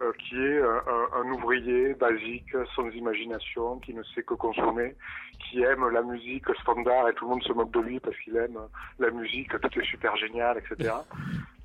euh, 0.02 0.12
qui 0.18 0.36
est 0.36 0.58
euh, 0.58 0.80
un, 1.14 1.32
ouvrier 1.32 1.94
basique, 1.94 2.50
sans 2.76 2.90
imagination, 2.90 3.78
qui 3.80 3.94
ne 3.94 4.02
sait 4.02 4.24
que 4.24 4.34
consommer, 4.34 4.96
qui 5.38 5.62
aime 5.62 5.88
la 5.90 6.02
musique 6.02 6.46
standard 6.62 7.08
et 7.08 7.14
tout 7.14 7.26
le 7.26 7.32
monde 7.32 7.44
se 7.44 7.54
moque 7.54 7.72
de 7.72 7.82
lui 7.82 8.00
parce 8.00 8.18
qu'il 8.18 8.36
aime 8.36 8.58
la 8.98 9.12
musique, 9.12 9.50
tout 9.50 9.80
est 9.80 9.86
super 9.86 10.16
génial, 10.16 10.58
etc. 10.58 10.92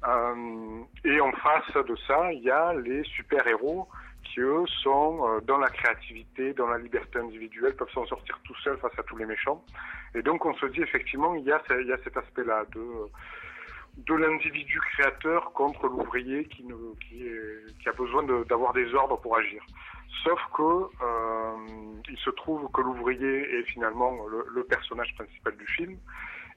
Euh, 0.06 0.80
et 1.02 1.18
en 1.18 1.32
face 1.32 1.72
de 1.86 1.96
ça, 2.06 2.30
il 2.34 2.42
y 2.42 2.50
a 2.50 2.74
les 2.74 3.02
super-héros 3.04 3.88
qui, 4.22 4.40
eux, 4.40 4.66
sont 4.82 5.40
dans 5.46 5.56
la 5.56 5.70
créativité, 5.70 6.52
dans 6.52 6.66
la 6.66 6.76
liberté 6.76 7.18
individuelle, 7.18 7.74
peuvent 7.74 7.90
s'en 7.94 8.04
sortir 8.04 8.38
tout 8.44 8.54
seuls 8.62 8.76
face 8.76 8.98
à 8.98 9.02
tous 9.04 9.16
les 9.16 9.24
méchants. 9.24 9.64
Et 10.14 10.20
donc, 10.20 10.44
on 10.44 10.52
se 10.54 10.66
dit, 10.66 10.82
effectivement, 10.82 11.34
il 11.34 11.44
y 11.44 11.52
a, 11.52 11.62
il 11.70 11.86
y 11.86 11.92
a 11.92 11.98
cet 12.04 12.16
aspect-là 12.18 12.64
de, 12.74 12.82
de 14.06 14.14
l'individu 14.14 14.80
créateur 14.92 15.52
contre 15.52 15.86
l'ouvrier 15.88 16.44
qui, 16.46 16.64
qui, 17.08 17.24
qui 17.80 17.88
a 17.88 17.92
besoin 17.92 18.22
d'avoir 18.44 18.72
des 18.72 18.94
ordres 18.94 19.20
pour 19.20 19.36
agir. 19.36 19.62
Sauf 20.24 20.40
que 20.54 20.62
euh, 20.62 21.56
il 22.08 22.18
se 22.18 22.30
trouve 22.30 22.68
que 22.72 22.80
l'ouvrier 22.80 23.58
est 23.58 23.62
finalement 23.64 24.12
le, 24.26 24.46
le 24.54 24.64
personnage 24.64 25.14
principal 25.14 25.56
du 25.56 25.66
film 25.66 25.96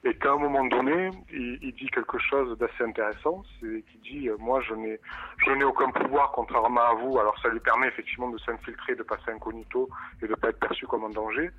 et 0.04 0.14
qu'à 0.14 0.32
un 0.32 0.36
moment 0.36 0.64
donné, 0.64 1.10
il, 1.32 1.58
il 1.62 1.72
dit 1.74 1.88
quelque 1.90 2.18
chose 2.18 2.58
d'assez 2.58 2.82
intéressant, 2.82 3.44
c'est 3.60 3.84
qu'il 3.84 4.00
dit 4.00 4.28
euh, 4.28 4.36
moi 4.38 4.60
je 4.62 4.74
n'ai 4.74 4.98
je 5.44 5.50
n'ai 5.52 5.64
aucun 5.64 5.90
pouvoir 5.90 6.32
contrairement 6.32 6.80
à 6.80 6.94
vous. 6.94 7.18
Alors 7.18 7.38
ça 7.40 7.48
lui 7.50 7.60
permet 7.60 7.86
effectivement 7.88 8.30
de 8.30 8.38
s'infiltrer, 8.38 8.96
de 8.96 9.04
passer 9.04 9.30
incognito 9.30 9.88
et 10.22 10.26
de 10.26 10.34
pas 10.34 10.48
être 10.48 10.58
perçu 10.58 10.86
comme 10.86 11.04
un 11.04 11.10
danger. 11.10 11.50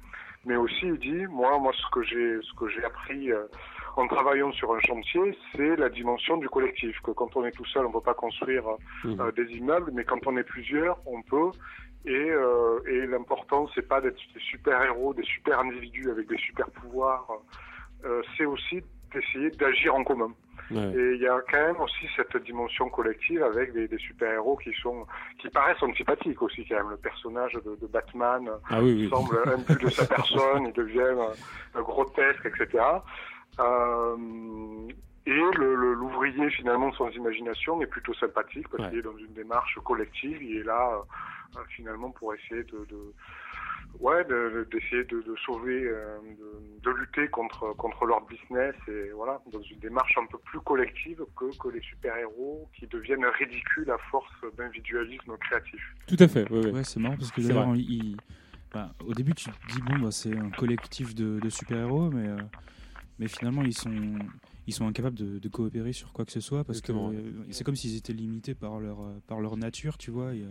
Mais 0.46 0.58
aussi 0.58 0.88
il 0.88 1.00
dit 1.00 1.26
moi 1.28 1.58
moi 1.60 1.72
ce 1.74 1.90
que 1.92 2.04
j'ai 2.04 2.42
ce 2.42 2.54
que 2.60 2.68
j'ai 2.68 2.84
appris 2.84 3.32
euh, 3.32 3.46
en 3.96 4.08
travaillant 4.08 4.52
sur 4.54 4.74
un 4.74 4.80
chantier, 4.80 5.38
c'est 5.56 5.76
la 5.76 5.90
dimension 5.90 6.38
du 6.38 6.50
collectif. 6.50 7.00
Que 7.02 7.12
quand 7.12 7.36
on 7.36 7.46
est 7.46 7.52
tout 7.52 7.66
seul, 7.66 7.86
on 7.86 7.90
ne 7.90 7.94
peut 7.94 8.02
pas 8.02 8.14
construire 8.14 8.64
Mhm. 9.04 9.20
euh, 9.22 9.32
des 9.32 9.52
immeubles, 9.56 9.92
mais 9.94 10.04
quand 10.04 10.26
on 10.28 10.36
est 10.38 10.44
plusieurs, 10.44 10.98
on 11.06 11.22
peut. 11.22 11.52
Et, 12.06 12.12
euh, 12.32 12.80
et 12.88 13.06
l'important, 13.08 13.68
c'est 13.74 13.88
pas 13.88 14.02
d'être 14.02 14.20
des 14.34 14.40
super 14.42 14.82
héros, 14.84 15.14
des 15.14 15.24
super 15.24 15.60
individus 15.60 16.10
avec 16.12 16.28
des 16.28 16.38
super 16.38 16.70
pouvoirs. 16.72 17.28
Euh, 18.06 18.22
c'est 18.38 18.46
aussi 18.46 18.82
d'essayer 19.14 19.52
d'agir 19.52 19.96
en 19.96 20.04
commun. 20.04 20.34
Ouais. 20.72 20.92
Et 20.96 21.16
il 21.16 21.22
y 21.22 21.28
a 21.28 21.40
quand 21.50 21.58
même 21.68 21.80
aussi 21.80 22.08
cette 22.16 22.36
dimension 22.44 22.90
collective 22.90 23.44
avec 23.44 23.74
des, 23.74 23.88
des 23.88 23.98
super-héros 24.00 24.58
qui 24.58 24.72
sont 24.82 25.06
qui 25.40 25.50
paraissent 25.50 25.82
antipathiques 25.84 26.42
aussi 26.42 26.66
quand 26.68 26.76
même. 26.78 26.90
Le 26.90 26.98
personnage 26.98 27.54
de, 27.54 27.76
de 27.80 27.88
Batman 27.88 28.50
Ah 28.70 28.82
oui, 28.82 28.94
oui. 28.94 29.10
semble 29.10 29.38
imbu 29.48 29.76
de 29.84 29.90
sa 29.90 30.06
personne, 30.06 30.66
il 30.68 30.74
devient 30.74 31.00
euh, 31.00 31.82
grotesque, 31.82 32.46
etc. 32.46 32.84
Euh, 33.60 34.88
et 35.26 35.32
l'ouvrier 35.56 36.50
finalement 36.50 36.92
sans 36.94 37.10
imagination 37.12 37.82
est 37.82 37.86
plutôt 37.88 38.14
sympathique 38.16 38.68
parce 38.70 38.84
Ouais. 38.84 38.90
qu'il 38.90 39.00
est 39.00 39.04
dans 39.04 39.18
une 39.18 39.34
démarche 39.34 39.78
collective, 39.86 40.42
il 40.44 40.58
est 40.58 40.64
là 40.64 40.96
euh, 40.96 41.60
euh, 41.60 41.64
finalement 41.70 42.12
pour 42.12 42.34
essayer 42.34 42.64
de, 42.64 42.86
de 42.90 43.14
ouais 44.00 44.24
de- 44.26 44.30
de- 44.30 44.68
d'essayer 44.72 45.06
de, 45.06 45.22
de 45.22 45.36
sauver, 45.46 45.84
euh, 45.86 46.18
de, 46.38 46.82
de 46.84 46.90
lutter 46.98 47.30
contre 47.30 47.74
contre 47.78 48.06
leur 48.06 48.26
business 48.26 48.76
et 48.90 49.12
voilà 49.16 49.40
dans 49.52 49.62
une 49.62 49.80
démarche 49.80 50.18
un 50.18 50.26
peu 50.26 50.40
plus 50.40 50.60
collective 50.60 51.24
que 51.38 51.58
que 51.58 51.70
les 51.70 51.82
super 51.82 52.18
héros 52.18 52.68
qui 52.78 52.86
deviennent 52.88 53.26
ridicules 53.26 53.90
à 53.92 53.98
force 54.12 54.34
d'individualisme 54.58 55.38
créatif. 55.38 55.82
Tout 56.08 56.18
à 56.20 56.28
fait. 56.28 56.52
ouais, 56.52 56.66
ouais. 56.66 56.72
Ouais, 56.74 56.84
c'est 56.84 57.00
marrant 57.00 57.16
parce 57.16 57.32
que 57.32 57.40
d'ailleurs, 57.40 57.76
il- 57.78 58.18
bah, 58.74 58.90
au 59.08 59.14
début, 59.14 59.36
tu 59.36 59.50
te 59.52 59.68
dis, 59.72 59.82
bon, 59.84 60.00
bah, 60.00 60.12
c'est 60.12 60.36
un 60.36 60.50
collectif 60.50 61.14
de, 61.14 61.40
de 61.40 61.50
super-héros, 61.50 62.10
mais, 62.10 62.28
euh, 62.28 62.38
mais 63.24 63.30
finalement, 63.30 63.64
ils 63.64 63.74
sont, 63.78 64.20
ils 64.68 64.74
sont 64.74 64.86
incapables 64.86 65.16
de, 65.18 65.40
de 65.40 65.48
coopérer 65.50 65.94
sur 65.94 66.12
quoi 66.12 66.26
que 66.26 66.32
ce 66.32 66.40
soit 66.42 66.64
parce 66.64 66.82
que 66.82 66.92
Exactement, 66.92 67.12
euh, 67.16 67.46
c'est 67.52 67.64
comme 67.64 67.76
s'ils 67.76 67.96
étaient 67.96 68.14
limités 68.14 68.54
par 68.54 68.80
leur, 68.80 69.00
euh, 69.02 69.20
par 69.28 69.40
leur 69.40 69.56
nature, 69.58 69.98
tu 69.98 70.12
vois. 70.12 70.34
Il 70.36 70.42
y 70.42 70.46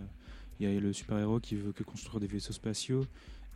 a, 0.66 0.70
il 0.70 0.74
y 0.74 0.76
a 0.76 0.80
le 0.80 0.92
super-héros 0.92 1.38
qui 1.40 1.56
veut 1.56 1.72
que 1.72 1.82
construire 1.84 2.18
des 2.20 2.26
vaisseaux 2.26 2.52
spatiaux. 2.52 3.04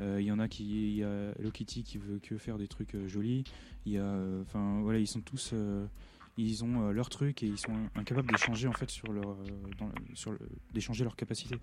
Euh, 0.00 0.18
il 0.20 0.26
y 0.26 0.32
en 0.32 0.38
a 0.38 0.48
qui, 0.48 0.90
il 0.90 0.96
y 0.96 1.02
a 1.04 1.32
Hello 1.38 1.50
Kitty 1.50 1.82
qui 1.82 1.96
veut 1.98 2.18
que 2.22 2.36
faire 2.36 2.58
des 2.58 2.68
trucs 2.68 2.94
euh, 2.94 3.08
jolis. 3.08 3.44
Il 3.86 3.92
y 3.92 3.98
a, 3.98 4.18
enfin 4.42 4.80
voilà, 4.82 4.98
ils 4.98 5.06
sont 5.06 5.22
tous, 5.22 5.54
ils 6.36 6.64
ont 6.64 6.88
euh, 6.88 6.92
leur 6.92 7.08
truc 7.08 7.42
et 7.42 7.46
ils 7.46 7.58
sont 7.58 7.72
incapables 7.94 8.28
d'échanger 8.30 8.68
en 8.68 8.72
fait 8.72 8.90
sur 8.90 9.10
leur, 9.12 9.30
euh, 9.30 9.46
dans 9.78 9.86
le- 9.86 9.92
sur 10.14 10.32
le- 10.32 10.38
d'échanger 10.74 11.04
leurs 11.04 11.16
capacités. 11.16 11.56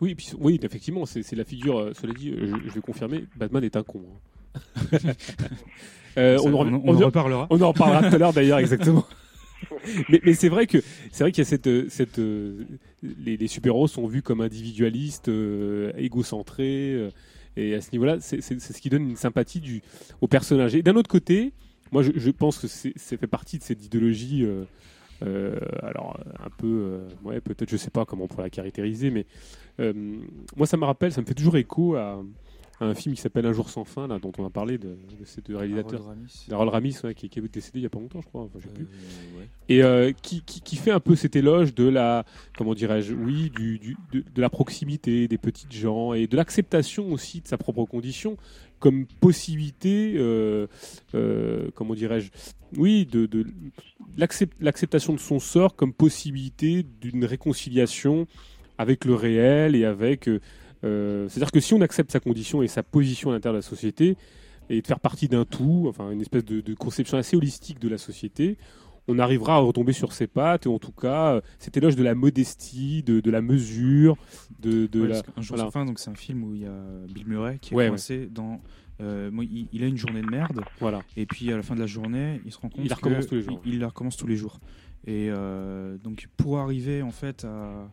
Oui, 0.00 0.14
puis, 0.14 0.30
oui, 0.38 0.58
effectivement, 0.62 1.04
c'est 1.04 1.22
c'est 1.22 1.36
la 1.36 1.44
figure. 1.44 1.76
euh, 1.78 1.92
Cela 1.92 2.14
dit, 2.14 2.30
je, 2.30 2.46
je 2.46 2.70
vais 2.74 2.80
confirmer, 2.80 3.26
Batman 3.36 3.62
est 3.64 3.76
un 3.76 3.82
con. 3.82 4.02
hein. 4.10 4.18
Euh, 6.18 6.38
Ça, 6.38 6.44
on, 6.44 6.54
en- 6.54 6.66
on, 6.66 6.74
en- 6.74 6.82
on- 6.84 6.88
on 6.96 7.02
en 7.02 7.06
reparlera. 7.06 7.46
on 7.50 7.60
en 7.62 7.68
reparlera 7.68 8.08
tout 8.08 8.14
à 8.16 8.18
l'heure 8.18 8.32
d'ailleurs, 8.32 8.58
exactement. 8.58 9.06
mais 10.08 10.20
mais 10.24 10.34
c'est 10.34 10.48
vrai 10.48 10.66
que 10.66 10.78
c'est 11.12 11.22
vrai 11.22 11.30
qu'il 11.30 11.42
y 11.44 11.46
a 11.46 11.48
cette 11.48 11.68
euh, 11.68 11.86
cette 11.88 12.18
les, 12.18 13.36
les 13.36 13.46
super-héros 13.46 13.86
sont 13.86 14.06
vus 14.08 14.20
comme 14.22 14.40
individualistes, 14.40 15.28
euh, 15.28 15.92
égocentrés, 15.96 16.94
euh, 16.94 17.10
et 17.56 17.74
à 17.76 17.80
ce 17.80 17.92
niveau-là, 17.92 18.16
c'est 18.20 18.40
ce 18.40 18.80
qui 18.80 18.88
donne 18.90 19.08
une 19.10 19.16
sympathie 19.16 19.60
du 19.60 19.82
au 20.20 20.26
personnage. 20.26 20.74
Et 20.74 20.82
d'un 20.82 20.96
autre 20.96 21.08
côté, 21.10 21.52
moi 21.92 22.02
je, 22.02 22.10
je 22.16 22.30
pense 22.30 22.58
que 22.58 22.66
ça 22.66 22.88
fait 23.16 23.26
partie 23.28 23.58
de 23.58 23.62
cette 23.62 23.84
idéologie. 23.84 24.44
euh, 24.44 24.64
euh, 25.22 25.54
alors 25.82 26.18
un 26.44 26.48
peu, 26.56 26.66
euh, 26.66 27.08
ouais, 27.24 27.40
peut-être, 27.40 27.70
je 27.70 27.76
sais 27.76 27.90
pas 27.90 28.04
comment 28.04 28.24
on 28.24 28.28
pourrait 28.28 28.44
la 28.44 28.50
caractériser, 28.50 29.10
mais 29.10 29.26
euh, 29.78 29.92
moi 30.56 30.66
ça 30.66 30.76
me 30.76 30.84
rappelle, 30.84 31.12
ça 31.12 31.20
me 31.20 31.26
fait 31.26 31.34
toujours 31.34 31.56
écho 31.58 31.94
à 31.94 32.20
un 32.80 32.94
film 32.94 33.14
qui 33.14 33.20
s'appelle 33.20 33.44
Un 33.46 33.52
jour 33.52 33.68
sans 33.68 33.84
fin, 33.84 34.06
là, 34.08 34.18
dont 34.18 34.32
on 34.38 34.46
a 34.46 34.50
parlé 34.50 34.78
de, 34.78 34.88
de 35.18 35.24
ces 35.24 35.40
deux 35.42 35.56
réalisateurs. 35.56 36.00
Harold 36.50 36.70
Ramis. 36.70 36.94
Ramis, 36.94 36.96
ouais, 37.04 37.14
qui, 37.14 37.28
qui 37.28 37.38
est 37.38 37.42
décédé 37.42 37.80
il 37.80 37.82
y 37.82 37.86
a 37.86 37.90
pas 37.90 37.98
longtemps, 38.00 38.20
je 38.22 38.26
crois. 38.26 38.42
Enfin, 38.42 38.58
je 38.58 38.68
sais 38.68 38.74
plus. 38.74 38.84
Euh, 38.84 39.38
ouais. 39.40 39.48
Et 39.68 39.82
euh, 39.82 40.12
qui, 40.22 40.42
qui, 40.42 40.60
qui 40.60 40.76
fait 40.76 40.90
un 40.90 41.00
peu 41.00 41.14
cet 41.14 41.36
éloge 41.36 41.74
de 41.74 41.86
la, 41.88 42.24
comment 42.56 42.74
dirais-je, 42.74 43.12
oui, 43.14 43.50
du, 43.50 43.78
du- 43.78 43.96
de, 44.12 44.24
de 44.34 44.40
la 44.40 44.48
proximité 44.50 45.28
des 45.28 45.38
petites 45.38 45.72
gens 45.72 46.12
et 46.14 46.26
de 46.26 46.36
l'acceptation 46.36 47.12
aussi 47.12 47.40
de 47.40 47.48
sa 47.48 47.58
propre 47.58 47.84
condition 47.84 48.36
comme 48.78 49.04
possibilité, 49.04 50.14
euh, 50.16 50.66
comment 51.74 51.94
dirais-je, 51.94 52.30
oui, 52.78 53.04
de, 53.04 53.26
de 53.26 53.44
l'accept- 54.16 54.56
l'acceptation 54.60 55.12
de 55.12 55.18
son 55.18 55.38
sort 55.38 55.76
comme 55.76 55.92
possibilité 55.92 56.86
d'une 57.02 57.24
réconciliation 57.26 58.26
avec 58.78 59.04
le 59.04 59.14
réel 59.14 59.76
et 59.76 59.84
avec. 59.84 60.30
Euh, 60.84 61.28
C'est-à-dire 61.28 61.52
que 61.52 61.60
si 61.60 61.74
on 61.74 61.80
accepte 61.80 62.10
sa 62.10 62.20
condition 62.20 62.62
et 62.62 62.68
sa 62.68 62.82
position 62.82 63.30
à 63.30 63.34
l'intérieur 63.34 63.54
de 63.54 63.58
la 63.64 63.68
société 63.68 64.16
et 64.68 64.80
de 64.82 64.86
faire 64.86 65.00
partie 65.00 65.28
d'un 65.28 65.44
tout, 65.44 65.86
enfin 65.88 66.10
une 66.10 66.20
espèce 66.20 66.44
de, 66.44 66.60
de 66.60 66.74
conception 66.74 67.18
assez 67.18 67.36
holistique 67.36 67.78
de 67.80 67.88
la 67.88 67.98
société, 67.98 68.56
on 69.08 69.18
arrivera 69.18 69.56
à 69.56 69.58
retomber 69.58 69.92
sur 69.92 70.12
ses 70.12 70.28
pattes, 70.28 70.66
et 70.66 70.68
en 70.68 70.78
tout 70.78 70.92
cas, 70.92 71.34
euh, 71.34 71.40
cet 71.58 71.76
éloge 71.76 71.96
de 71.96 72.02
la 72.04 72.14
modestie, 72.14 73.02
de, 73.02 73.18
de 73.20 73.30
la 73.30 73.40
mesure, 73.42 74.16
de, 74.60 74.86
de 74.86 75.00
Ouais, 75.00 75.08
la. 75.08 75.22
qu'un 75.22 75.40
jour 75.42 75.56
voilà. 75.56 75.64
sans 75.64 75.70
fin, 75.72 75.84
donc 75.84 75.98
c'est 75.98 76.10
un 76.10 76.14
film 76.14 76.44
où 76.44 76.54
il 76.54 76.60
y 76.62 76.66
a 76.66 76.72
Bill 77.12 77.26
Murray 77.26 77.58
qui 77.60 77.74
est 77.74 77.76
Ouais, 77.76 77.88
coincé 77.88 78.26
dans. 78.30 78.60
euh, 79.00 79.30
il, 79.42 79.66
il 79.72 79.82
a 79.82 79.86
une 79.86 79.96
journée 79.96 80.20
de 80.20 80.30
merde, 80.30 80.60
Voilà. 80.78 81.00
et 81.16 81.26
puis 81.26 81.50
à 81.52 81.56
la 81.56 81.62
fin 81.62 81.74
de 81.74 81.80
la 81.80 81.86
journée, 81.88 82.40
il 82.44 82.52
se 82.52 82.58
rend 82.58 82.68
compte 82.68 82.82
Il 82.84 82.88
la 82.90 82.94
recommence 82.94 83.24
que 83.24 83.30
tous 83.30 83.34
les 83.36 83.42
jours. 83.42 83.60
Il, 83.64 83.74
il 83.74 83.80
la 83.80 83.88
recommence 83.88 84.16
tous 84.16 84.26
les 84.28 84.36
jours. 84.36 84.60
Et 85.06 85.28
euh, 85.30 85.96
donc 85.98 86.28
pour 86.36 86.58
arriver 86.58 87.02
en 87.02 87.10
fait 87.10 87.44
à, 87.44 87.90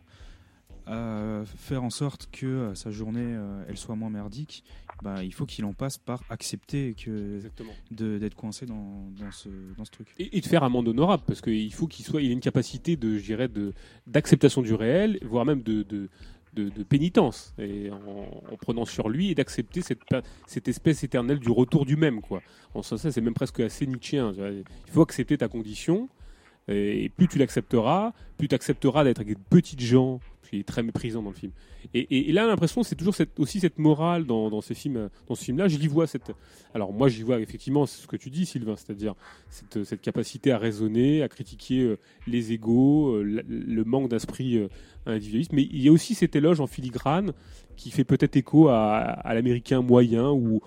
à 0.88 1.42
faire 1.44 1.84
en 1.84 1.90
sorte 1.90 2.28
que 2.32 2.46
euh, 2.46 2.74
sa 2.74 2.90
journée 2.90 3.20
euh, 3.22 3.62
elle 3.68 3.76
soit 3.76 3.94
moins 3.94 4.10
merdique, 4.10 4.64
bah, 5.02 5.22
il 5.22 5.34
faut 5.34 5.46
qu'il 5.46 5.64
en 5.64 5.74
passe 5.74 5.98
par 5.98 6.22
accepter 6.30 6.94
que 6.94 7.40
d'être 7.90 8.34
coincé 8.34 8.66
dans, 8.66 9.10
dans 9.20 9.30
ce, 9.30 9.48
dans 9.76 9.84
ce 9.84 9.90
truc. 9.90 10.08
Et, 10.18 10.38
et 10.38 10.40
de 10.40 10.46
faire 10.46 10.64
amende 10.64 10.88
honorable, 10.88 11.22
parce 11.26 11.40
qu'il 11.40 11.72
faut 11.74 11.86
qu'il 11.86 12.04
soit, 12.04 12.22
il 12.22 12.30
ait 12.30 12.32
une 12.32 12.40
capacité 12.40 12.96
de, 12.96 13.18
je 13.18 13.24
dirais, 13.24 13.48
de 13.48 13.74
d'acceptation 14.06 14.62
du 14.62 14.74
réel, 14.74 15.18
voire 15.22 15.44
même 15.44 15.62
de, 15.62 15.82
de, 15.82 16.08
de, 16.54 16.70
de 16.70 16.82
pénitence, 16.82 17.54
et 17.58 17.90
en, 17.90 18.52
en 18.52 18.56
prenant 18.56 18.86
sur 18.86 19.08
lui 19.08 19.30
et 19.30 19.34
d'accepter 19.34 19.82
cette, 19.82 20.00
cette 20.46 20.68
espèce 20.68 21.04
éternelle 21.04 21.38
du 21.38 21.50
retour 21.50 21.84
du 21.84 21.96
même, 21.96 22.20
quoi. 22.20 22.40
En 22.74 22.82
ce 22.82 22.96
sens, 22.96 23.12
c'est 23.12 23.20
même 23.20 23.34
presque 23.34 23.60
assez 23.60 23.86
nietzschéen. 23.86 24.32
Il 24.32 24.92
faut 24.92 25.02
accepter 25.02 25.36
ta 25.38 25.48
condition, 25.48 26.08
et 26.66 27.10
plus 27.16 27.28
tu 27.28 27.38
l'accepteras, 27.38 28.12
plus 28.36 28.48
tu 28.48 28.54
accepteras 28.54 29.04
d'être 29.04 29.20
avec 29.20 29.28
des 29.28 29.42
petites 29.48 29.80
gens. 29.80 30.20
Qu'il 30.48 30.58
est 30.60 30.64
très 30.66 30.82
méprisant 30.82 31.22
dans 31.22 31.30
le 31.30 31.36
film. 31.36 31.52
Et, 31.94 32.00
et- 32.00 32.28
et 32.30 32.32
là, 32.32 32.46
l'impression, 32.46 32.82
c'est 32.82 32.96
toujours 32.96 33.14
aussi 33.38 33.60
cette 33.60 33.78
morale 33.78 34.24
dans, 34.24 34.50
dans 34.50 34.60
ces 34.60 34.74
films, 34.74 35.08
dans 35.28 35.34
ce 35.34 35.44
film-là. 35.44 35.68
Je 35.68 35.78
l'y 35.78 35.86
vois 35.86 36.06
cette. 36.06 36.32
Alors 36.74 36.92
moi, 36.92 37.08
j'y 37.08 37.22
vois 37.22 37.40
effectivement 37.40 37.86
ce 37.86 38.06
que 38.06 38.16
tu 38.16 38.30
dis, 38.30 38.46
Sylvain, 38.46 38.76
c'est-à-dire 38.76 39.14
cette, 39.50 40.00
capacité 40.00 40.52
à 40.52 40.58
raisonner, 40.58 41.22
à 41.22 41.28
critiquer 41.28 41.80
euh, 41.82 41.98
les 42.26 42.52
égaux, 42.52 43.14
euh, 43.16 43.42
le 43.48 43.84
manque 43.84 44.08
d'esprit 44.10 44.56
euh, 44.58 44.68
individualiste. 45.06 45.52
Mais 45.52 45.62
il 45.62 45.80
y 45.82 45.88
a 45.88 45.92
aussi 45.92 46.14
cet 46.14 46.36
éloge 46.36 46.60
en 46.60 46.66
filigrane 46.66 47.32
qui 47.76 47.90
fait 47.90 48.04
peut-être 48.04 48.36
écho 48.36 48.68
à, 48.68 49.22
l'américain 49.34 49.82
moyen 49.82 50.30
ou, 50.32 50.60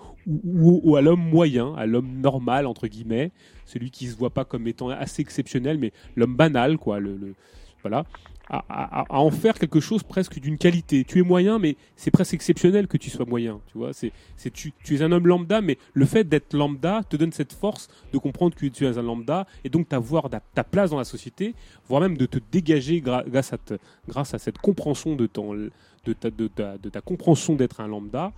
à 0.96 1.00
l'homme 1.02 1.20
moyen, 1.28 1.74
à 1.74 1.84
l'homme 1.84 2.20
normal 2.20 2.66
entre 2.66 2.86
guillemets, 2.88 3.32
celui 3.66 3.90
qui 3.90 4.06
se 4.06 4.16
voit 4.16 4.30
pas 4.30 4.44
comme 4.46 4.66
étant 4.66 4.88
assez 4.88 5.20
exceptionnel, 5.20 5.76
mais 5.78 5.92
l'homme 6.16 6.36
banal, 6.36 6.78
quoi. 6.78 7.00
Le- 7.00 7.34
voilà. 7.82 8.06
À, 8.54 8.62
à- 8.68 9.06
à 9.08 9.18
en 9.20 9.30
faire 9.30 9.58
quelque 9.58 9.80
chose 9.80 10.02
presque 10.02 10.38
d'une 10.38 10.58
qualité. 10.58 11.04
Tu 11.04 11.20
es 11.20 11.22
moyen, 11.22 11.58
mais 11.58 11.74
c'est 11.96 12.10
presque 12.10 12.34
exceptionnel 12.34 12.86
que 12.86 12.98
tu 12.98 13.08
sois 13.08 13.24
moyen. 13.24 13.60
Tu 13.68 13.78
vois, 13.78 13.94
c'est, 13.94 14.12
c'est 14.36 14.52
tu, 14.52 14.74
tu 14.84 14.94
es 14.94 15.00
un 15.02 15.10
homme 15.10 15.26
lambda, 15.26 15.62
mais 15.62 15.78
le 15.94 16.04
fait 16.04 16.24
d'être 16.24 16.52
lambda 16.52 17.00
te 17.08 17.16
donne 17.16 17.32
cette 17.32 17.54
force 17.54 17.88
de 18.12 18.18
comprendre 18.18 18.54
que 18.54 18.66
tu 18.66 18.84
es 18.84 18.98
un 18.98 19.02
lambda 19.02 19.46
et 19.64 19.70
donc 19.70 19.88
d'avoir 19.88 20.28
ta, 20.28 20.64
place 20.64 20.90
dans 20.90 20.98
la 20.98 21.04
société, 21.04 21.54
voire 21.88 22.02
même 22.02 22.18
de 22.18 22.26
te 22.26 22.38
dégager 22.52 23.00
grâce, 23.00 23.54
à 23.54 23.58
grâce 24.06 24.34
à 24.34 24.38
cette 24.38 24.58
compréhension 24.58 25.16
de, 25.16 25.26
ton, 25.26 25.54
de, 25.54 26.12
ta, 26.12 26.30
de, 26.30 26.46
ta, 26.48 26.76
de 26.76 26.90
ta 26.90 27.00
compréhension 27.00 27.54
d'être 27.54 27.80
un 27.80 27.88
lambda 27.88 28.32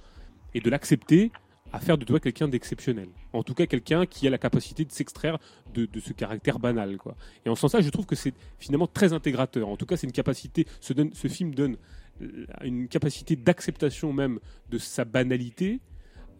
et 0.54 0.60
de 0.60 0.70
l'accepter 0.70 1.32
à 1.74 1.80
faire 1.80 1.98
de 1.98 2.05
toi 2.05 2.20
quelqu'un 2.20 2.46
d'exceptionnel. 2.46 3.09
En 3.32 3.42
tout 3.42 3.52
cas, 3.52 3.66
quelqu'un 3.66 4.06
qui 4.06 4.28
a 4.28 4.30
la 4.30 4.38
capacité 4.38 4.84
de 4.84 4.92
s'extraire 4.92 5.38
de, 5.74 5.88
ce 6.01 6.12
caractère 6.12 6.60
banal. 6.60 6.98
Quoi. 6.98 7.16
Et 7.44 7.48
en 7.48 7.56
ce 7.56 7.62
sens-là, 7.62 7.80
je 7.80 7.90
trouve 7.90 8.06
que 8.06 8.14
c'est 8.14 8.32
finalement 8.60 8.86
très 8.86 9.12
intégrateur. 9.12 9.68
En 9.68 9.76
tout 9.76 9.84
cas, 9.84 9.96
c'est 9.96 10.06
une 10.06 10.12
capacité, 10.12 10.66
ce, 10.80 10.94
film 11.28 11.52
donne 11.52 11.76
euh, 12.22 12.46
une 12.62 12.86
capacité 12.86 13.34
d'acceptation 13.34 14.12
même 14.12 14.38
de 14.70 14.78
sa 14.78 15.05
banalité. 15.05 15.80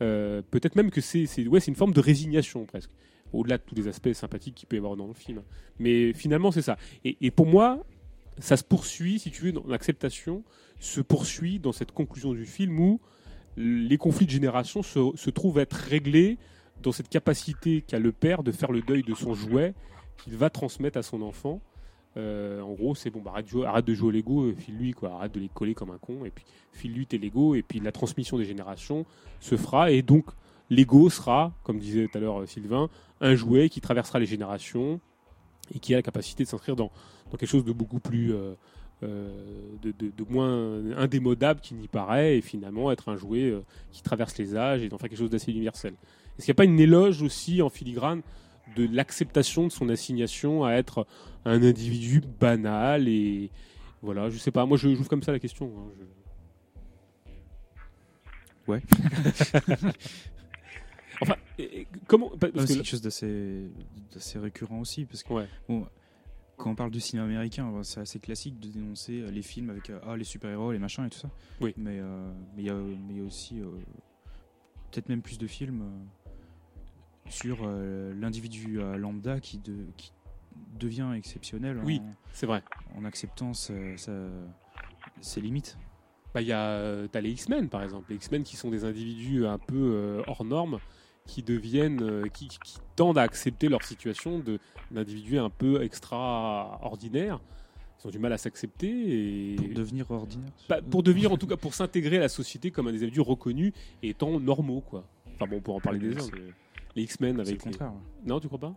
Euh, 0.03 0.41
Peut-être 0.53 0.77
même 0.77 0.93
que 0.93 1.01
c'est 1.01 1.27
ouais, 1.49 1.59
une 1.59 1.75
forme 1.75 1.93
de 1.93 2.01
résignation 2.01 2.65
presque, 2.65 2.91
au-delà 3.33 3.59
de 3.59 3.65
tous 3.67 3.75
les 3.75 3.89
aspects 3.89 4.13
sympathiques 4.13 4.55
qu'il 4.55 4.69
peut 4.69 4.77
y 4.77 4.79
avoir 4.79 4.95
dans 4.95 5.09
le 5.09 5.15
film. 5.15 5.43
Mais 5.81 6.13
finalement, 6.13 6.53
c'est 6.53 6.63
ça. 6.63 6.79
Et, 7.05 7.17
et 7.21 7.33
pour 7.33 7.47
moi, 7.47 7.85
ça 8.39 8.57
se 8.57 8.63
poursuit, 8.63 9.19
si 9.19 9.33
tu 9.33 9.43
veux, 9.43 9.53
dans 9.53 9.65
l'acceptation, 9.67 10.45
se 10.79 11.01
poursuit 11.01 11.59
dans 11.59 11.73
cette 11.73 11.91
conclusion 11.91 12.35
du 12.35 12.47
film 12.47 12.79
où 12.79 13.01
les 13.57 13.99
conflits 13.99 14.27
de 14.27 14.31
génération 14.31 14.83
se, 14.83 15.31
trouvent 15.31 15.59
être 15.59 15.75
réglés 15.75 16.39
dans 16.83 16.93
cette 16.93 17.09
capacité 17.09 17.83
qu'a 17.83 17.99
le 17.99 18.13
père 18.13 18.43
de 18.43 18.53
faire 18.53 18.73
le 18.73 18.83
deuil 18.83 19.03
de 19.03 19.15
son 19.15 19.35
jouet 19.35 19.75
qu'il 20.19 20.37
va 20.37 20.51
transmettre 20.51 20.99
à 20.99 21.03
son 21.03 21.23
enfant. 21.23 21.61
Euh, 22.17 22.61
en 22.61 22.73
gros, 22.73 22.95
c'est 22.95 23.11
bon, 23.11 23.21
bah, 23.21 23.33
arrête, 23.35 23.85
de 23.85 23.95
jouer, 23.95 24.09
au 24.09 24.11
Lego, 24.11 24.43
euh, 24.45 24.55
file-lui, 24.55 24.93
quoi, 24.93 25.15
arrête 25.15 25.33
de 25.33 25.41
les 25.41 25.49
coller 25.49 25.75
comme 25.75 25.91
un 25.91 25.99
con, 25.99 26.25
et 26.25 26.31
puis 26.31 26.45
file-lui 26.73 27.07
tes 27.07 27.19
Lego, 27.19 27.57
et 27.57 27.63
puis 27.63 27.81
la 27.81 27.91
transmission 27.91 28.39
des 28.39 28.45
générations 28.45 29.05
se 29.41 29.57
fera, 29.57 29.91
et 29.91 30.03
donc 30.03 30.27
Lego 30.71 31.11
sera, 31.11 31.53
comme 31.65 31.79
disait 31.79 32.07
tout 32.07 32.19
à 32.19 32.21
l'heure 32.21 32.43
euh, 32.43 32.47
Sylvain, 32.47 32.89
un 33.21 33.35
jouet 33.35 33.69
qui 33.69 33.81
traversera 33.81 34.21
les 34.21 34.27
générations 34.27 35.01
et 35.75 35.81
qui 35.81 35.93
a 35.93 35.97
la 35.97 36.03
capacité 36.03 36.45
de 36.45 36.49
s'inscrire 36.49 36.77
dans, 36.77 36.93
quelque 37.33 37.47
chose 37.47 37.65
de 37.65 37.73
beaucoup 37.73 37.99
plus. 37.99 38.33
De, 39.03 39.93
de- 39.99 40.11
de 40.17 40.25
moins 40.31 40.97
indémodable 40.97 41.61
qu'il 41.61 41.77
n'y 41.77 41.89
paraît 41.89 42.39
et 42.39 42.41
finalement 42.41 42.91
être 42.91 43.09
un 43.11 43.17
jouet 43.17 43.51
euh, 43.51 43.61
qui 43.93 44.03
traverse 44.03 44.39
les 44.39 44.57
âges 44.57 44.83
et 44.83 44.89
d'en 44.89 44.97
faire 44.99 45.09
quelque 45.11 45.19
chose 45.19 45.31
d'assez 45.31 45.51
universel. 45.53 45.95
Est-ce 46.39 46.47
qu'il 46.47 46.53
n'y 46.53 46.57
a 46.57 46.61
pas 46.61 46.65
une 46.65 46.81
éloge 46.81 47.21
aussi 47.23 47.61
en 47.63 47.69
filigrane 47.69 48.23
de 48.77 48.89
l'acceptation 48.91 49.67
de 49.67 49.73
son 49.73 49.89
assignation 49.91 50.65
à 50.65 50.73
être 50.73 51.07
un 51.45 51.63
individu 51.63 52.23
banal 52.41 53.09
et 53.09 53.51
voilà, 54.03 54.31
je 54.31 54.39
sais 54.39 54.51
pas, 54.51 54.65
moi 54.67 54.77
je 54.79 54.89
j'ouvre 54.95 55.09
comme 55.09 55.23
ça 55.23 55.33
la 55.33 55.39
question. 55.39 55.67
hein, 55.77 55.91
je- 55.99 56.05
Ouais. 58.67 58.81
enfin, 61.21 61.35
comment 62.07 62.31
parce 62.31 62.53
que 62.53 62.67
c'est 62.67 62.75
quelque 62.77 62.87
chose 62.87 63.03
d'assez 63.03 63.65
d'assez 64.13 64.39
récurrent 64.39 64.81
aussi 64.81 65.05
parce 65.05 65.23
que 65.23 65.33
Ouais. 65.33 65.47
bon, 65.69 65.87
quand 66.57 66.71
on 66.71 66.75
parle 66.75 66.91
du 66.91 67.01
cinéma 67.01 67.27
américain, 67.27 67.73
c'est 67.83 68.01
assez 68.01 68.19
classique 68.21 68.59
de 68.61 68.69
dénoncer 68.69 69.21
euh, 69.23 69.31
les 69.31 69.43
films 69.43 69.71
avec 69.71 69.91
euh, 69.91 69.99
ah, 70.07 70.17
les 70.17 70.25
super-héros, 70.25 70.73
les 70.73 70.79
machins 70.79 71.05
et 71.05 71.11
tout 71.11 71.19
ça. 71.19 71.31
Oui. 71.61 71.75
Mais 71.77 71.99
euh, 72.01 72.33
mais 72.57 72.63
il 72.63 72.67
y, 72.67 72.71
a- 72.71 72.75
mais 72.75 73.15
il 73.15 73.19
y 73.19 73.21
a 73.21 73.25
aussi 73.25 73.61
euh, 73.61 73.67
peut-être 74.91 75.09
même 75.09 75.23
plus 75.23 75.39
de 75.39 75.47
films 75.47 75.83
euh, 75.83 76.41
sur 77.31 77.67
l'individu 77.67 78.79
lambda 78.99 79.41
qui, 79.41 79.59
de, 79.59 79.87
qui 79.97 80.13
devient 80.79 81.11
exceptionnel 81.17 81.81
Oui. 81.85 82.01
en, 82.03 82.11
c'est 82.33 82.47
vrai. 82.47 82.63
en 82.97 83.05
acceptant 83.05 83.55
sa- 83.55 83.97
sa- 83.97 84.13
ses 85.23 85.41
limites. 85.41 85.79
Bah, 86.35 86.43
il 86.43 86.49
y 86.49 86.53
a 86.53 87.09
t'as 87.09 87.21
les 87.21 87.31
X-Men 87.31 87.69
par 87.69 87.83
exemple, 87.83 88.11
les 88.11 88.17
X-Men 88.17 88.43
qui 88.43 88.57
sont 88.57 88.71
des 88.71 88.85
individus 88.85 89.47
un 89.47 89.59
peu 89.59 90.23
hors 90.27 90.45
normes, 90.45 90.79
qui 91.27 91.43
deviennent, 91.43 92.03
euh, 92.03 92.27
qui, 92.29 92.49
qui 92.49 92.77
tendent 92.97 93.19
à 93.19 93.23
accepter 93.23 93.69
leur 93.69 93.83
situation 93.83 94.43
d'individus 94.91 95.39
un 95.39 95.51
peu 95.51 95.83
extraordinaires. 95.83 97.41
Ils 98.03 98.09
ont 98.09 98.11
du 98.11 98.19
mal 98.19 98.33
à 98.33 98.39
s'accepter 98.39 99.53
et 99.53 99.57
Pour 99.57 99.69
devenir 99.75 100.11
ordinaire. 100.11 100.51
Bah, 100.69 100.81
pour 100.83 101.03
devenir 101.03 101.33
en 101.33 101.39
tout 101.39 101.47
cas 101.47 101.57
pour 101.57 101.73
s'intégrer 101.75 102.19
à 102.19 102.21
la 102.21 102.29
société 102.29 102.71
comme 102.71 102.89
un 102.89 102.93
des 102.93 102.99
individus 102.99 103.23
reconnus 103.23 103.73
et 104.03 104.11
étant 104.11 104.39
normaux 104.39 104.83
quoi. 104.83 105.05
Enfin 105.35 105.47
bon, 105.47 105.57
on 105.57 105.61
peut 105.61 105.73
en 105.73 105.81
parler 105.81 105.99
des 105.99 106.17
heures. 106.17 106.27
Les 106.95 107.03
X-Men 107.05 107.31
C'est 107.31 107.35
le 107.37 107.41
avec 107.49 107.65
les- 107.65 107.71
contraire. 107.71 107.93
Non, 108.25 108.39
tu 108.41 108.47
crois 108.47 108.61
pas? 108.61 108.75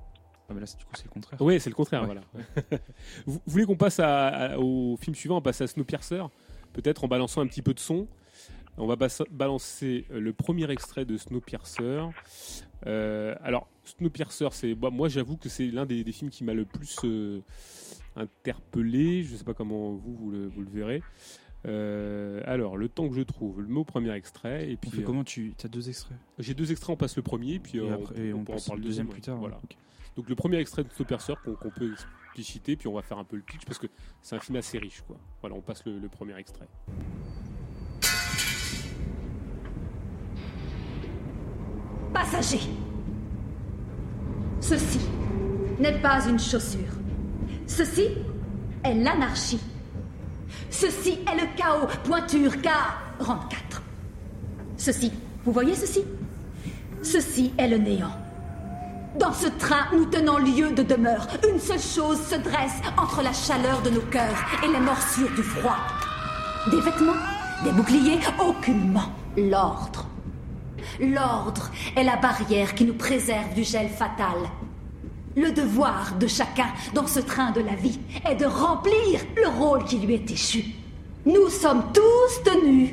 Ah, 0.49 0.53
mais 0.53 0.61
là, 0.61 0.65
du 0.65 0.85
coup, 0.85 0.91
c'est 0.95 1.03
le 1.03 1.09
contraire. 1.11 1.41
Oui, 1.41 1.59
c'est 1.59 1.69
le 1.69 1.75
contraire. 1.75 2.01
Ouais. 2.03 2.05
Voilà. 2.07 2.21
vous, 3.25 3.33
vous 3.33 3.41
voulez 3.45 3.65
qu'on 3.65 3.75
passe 3.75 3.99
à- 3.99 4.27
à- 4.53 4.57
au 4.57 4.95
film 4.95 5.13
suivant, 5.13 5.37
on 5.37 5.41
passe 5.41 5.59
à 5.59 5.67
Snowpiercer? 5.67 6.23
Peut-être 6.71 7.03
en 7.03 7.07
balançant 7.09 7.41
un 7.41 7.47
petit 7.47 7.61
peu 7.61 7.73
de 7.73 7.79
son. 7.79 8.07
On 8.77 8.85
va 8.85 8.95
balancer 9.31 10.05
euh, 10.11 10.19
le 10.19 10.33
premier 10.33 10.69
extrait 10.69 11.05
de 11.05 11.17
Snowpiercer. 11.17 12.03
Euh, 12.85 13.35
alors, 13.41 13.67
Snowpiercer, 13.83 14.49
c'est 14.51 14.75
bah, 14.75 14.89
moi 14.91 15.09
j'avoue 15.09 15.37
que 15.37 15.49
c'est 15.49 15.67
l'un 15.67 15.85
des, 15.85 16.03
des 16.03 16.11
films 16.11 16.29
qui 16.29 16.43
m'a 16.43 16.53
le 16.53 16.65
plus 16.65 16.97
euh, 17.03 17.41
interpellé. 18.15 19.23
Je 19.23 19.33
ne 19.33 19.37
sais 19.37 19.43
pas 19.43 19.55
comment 19.55 19.93
vous, 19.93 20.13
vous, 20.15 20.31
le, 20.31 20.47
vous 20.47 20.61
le 20.61 20.69
verrez. 20.69 21.01
Euh, 21.65 22.41
alors, 22.45 22.77
le 22.77 22.87
temps 22.87 23.09
que 23.09 23.15
je 23.15 23.23
trouve 23.23 23.61
le 23.61 23.67
mot 23.67 23.83
premier 23.83 24.11
extrait. 24.11 24.69
Et 24.69 24.73
On 24.73 24.77
puis, 24.77 24.91
fait 24.91 25.03
comment 25.03 25.23
tu 25.23 25.55
as 25.63 25.67
deux 25.67 25.89
extraits? 25.89 26.17
j'ai 26.37 26.53
deux 26.53 26.71
extraits, 26.71 26.91
on 26.91 26.97
passe 26.97 27.15
le 27.17 27.23
premier, 27.23 27.59
puis 27.59 27.79
et, 27.79 27.89
après, 27.89 28.15
on, 28.15 28.21
et 28.21 28.33
on 28.33 28.39
on, 28.39 28.43
pourra 28.43 28.55
en 28.55 28.57
passe 28.57 28.67
parler 28.67 28.81
le 28.81 28.87
deuxième 28.87 29.07
plus 29.07 29.21
tard. 29.21 29.37
Voilà. 29.37 29.59
Donc 30.15 30.29
le 30.29 30.35
premier 30.35 30.57
extrait 30.57 30.83
de 30.83 30.89
Snowpiercer 30.89 31.33
qu'on 31.43 31.69
peut 31.71 31.91
expliciter, 32.27 32.75
puis 32.75 32.87
on 32.87 32.93
va 32.93 33.01
faire 33.01 33.17
un 33.17 33.23
peu 33.23 33.35
le 33.35 33.41
pitch 33.41 33.65
parce 33.65 33.79
que 33.79 33.87
c'est 34.21 34.35
un 34.35 34.39
film 34.39 34.55
assez 34.57 34.77
riche, 34.77 35.01
quoi. 35.01 35.17
Voilà, 35.41 35.55
on 35.55 35.61
passe 35.61 35.83
le, 35.85 35.99
le 35.99 36.09
premier 36.09 36.37
extrait. 36.37 36.67
Passagers, 42.19 42.67
ceci 44.59 44.99
n'est 45.79 45.99
pas 45.99 46.27
une 46.27 46.39
chaussure. 46.39 46.95
Ceci 47.67 48.07
est 48.83 48.95
l'anarchie. 48.95 49.59
Ceci 50.71 51.19
est 51.31 51.39
le 51.39 51.47
chaos, 51.55 51.85
pointure 52.03 52.53
K44. 52.53 53.81
Ceci, 54.77 55.11
vous 55.45 55.51
voyez 55.51 55.75
ceci? 55.75 56.05
Ceci 57.03 57.53
est 57.55 57.67
le 57.67 57.77
néant. 57.77 58.17
Dans 59.19 59.33
ce 59.33 59.47
train, 59.47 59.85
nous 59.93 60.05
tenons 60.05 60.39
lieu 60.39 60.71
de 60.71 60.81
demeure. 60.81 61.27
Une 61.47 61.59
seule 61.59 61.79
chose 61.79 62.19
se 62.25 62.35
dresse 62.35 62.81
entre 62.97 63.21
la 63.21 63.33
chaleur 63.33 63.83
de 63.83 63.91
nos 63.91 64.01
cœurs 64.01 64.43
et 64.63 64.67
les 64.67 64.79
morsures 64.79 65.35
du 65.35 65.43
froid. 65.43 65.77
Des 66.71 66.81
vêtements, 66.81 67.21
des 67.63 67.71
boucliers, 67.71 68.19
aucunement 68.39 69.11
l'ordre. 69.37 70.06
L'ordre 70.99 71.69
est 71.95 72.03
la 72.03 72.15
barrière 72.15 72.73
qui 72.73 72.83
nous 72.83 72.95
préserve 72.95 73.53
du 73.53 73.63
gel 73.63 73.87
fatal. 73.87 74.37
Le 75.35 75.51
devoir 75.51 76.15
de 76.15 76.25
chacun 76.25 76.69
dans 76.93 77.05
ce 77.05 77.19
train 77.19 77.51
de 77.51 77.61
la 77.61 77.75
vie 77.75 77.99
est 78.27 78.35
de 78.35 78.45
remplir 78.45 79.21
le 79.35 79.47
rôle 79.47 79.83
qui 79.83 79.99
lui 79.99 80.15
est 80.15 80.31
échu. 80.31 80.63
Nous 81.25 81.49
sommes 81.49 81.83
tous 81.93 82.43
tenus 82.43 82.91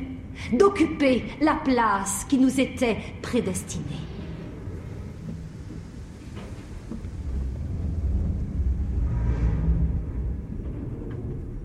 d'occuper 0.53 1.25
la 1.41 1.55
place 1.55 2.27
qui 2.29 2.37
nous 2.37 2.61
était 2.61 2.99
prédestinée. 3.23 3.85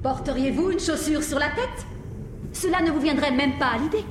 Porteriez-vous 0.02 0.72
une 0.72 0.80
chaussure 0.80 1.22
sur 1.22 1.40
la 1.40 1.50
tête? 1.50 1.86
Cela 2.54 2.82
ne 2.82 2.92
vous 2.92 3.02
viendrait 3.02 3.32
même 3.32 3.58
pas 3.58 3.72
à 3.74 3.78
l'idée. 3.78 4.06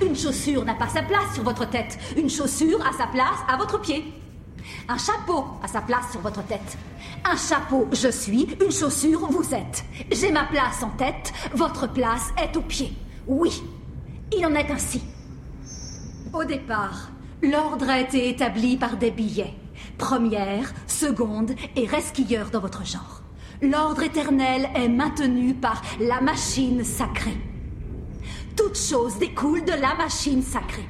Une 0.00 0.16
chaussure 0.16 0.64
n'a 0.64 0.74
pas 0.74 0.88
sa 0.88 1.02
place 1.02 1.34
sur 1.34 1.42
votre 1.42 1.68
tête. 1.68 1.98
Une 2.16 2.30
chaussure 2.30 2.80
a 2.86 2.92
sa 2.96 3.06
place 3.06 3.40
à 3.48 3.56
votre 3.56 3.80
pied. 3.80 4.04
Un 4.88 4.98
chapeau 4.98 5.44
a 5.62 5.68
sa 5.68 5.80
place 5.80 6.10
sur 6.12 6.20
votre 6.20 6.44
tête. 6.44 6.78
Un 7.24 7.36
chapeau, 7.36 7.88
je 7.92 8.08
suis. 8.08 8.48
Une 8.64 8.72
chaussure, 8.72 9.30
vous 9.30 9.54
êtes. 9.54 9.84
J'ai 10.10 10.32
ma 10.32 10.44
place 10.44 10.82
en 10.82 10.90
tête. 10.90 11.32
Votre 11.54 11.92
place 11.92 12.30
est 12.42 12.56
au 12.56 12.62
pied. 12.62 12.92
Oui, 13.26 13.62
il 14.36 14.44
en 14.46 14.54
est 14.54 14.70
ainsi. 14.70 15.02
Au 16.32 16.44
départ, 16.44 17.10
l'ordre 17.42 17.88
a 17.90 18.00
été 18.00 18.28
établi 18.28 18.76
par 18.76 18.96
des 18.96 19.10
billets. 19.10 19.54
Première, 19.98 20.72
seconde 20.86 21.52
et 21.76 21.86
resquilleur 21.86 22.50
dans 22.50 22.60
votre 22.60 22.84
genre. 22.84 23.22
L'ordre 23.60 24.02
éternel 24.02 24.68
est 24.74 24.88
maintenu 24.88 25.54
par 25.54 25.82
la 26.00 26.20
machine 26.20 26.82
sacrée. 26.82 27.38
Toute 28.56 28.76
chose 28.76 29.18
découle 29.18 29.64
de 29.64 29.72
la 29.72 29.94
machine 29.94 30.42
sacrée. 30.42 30.88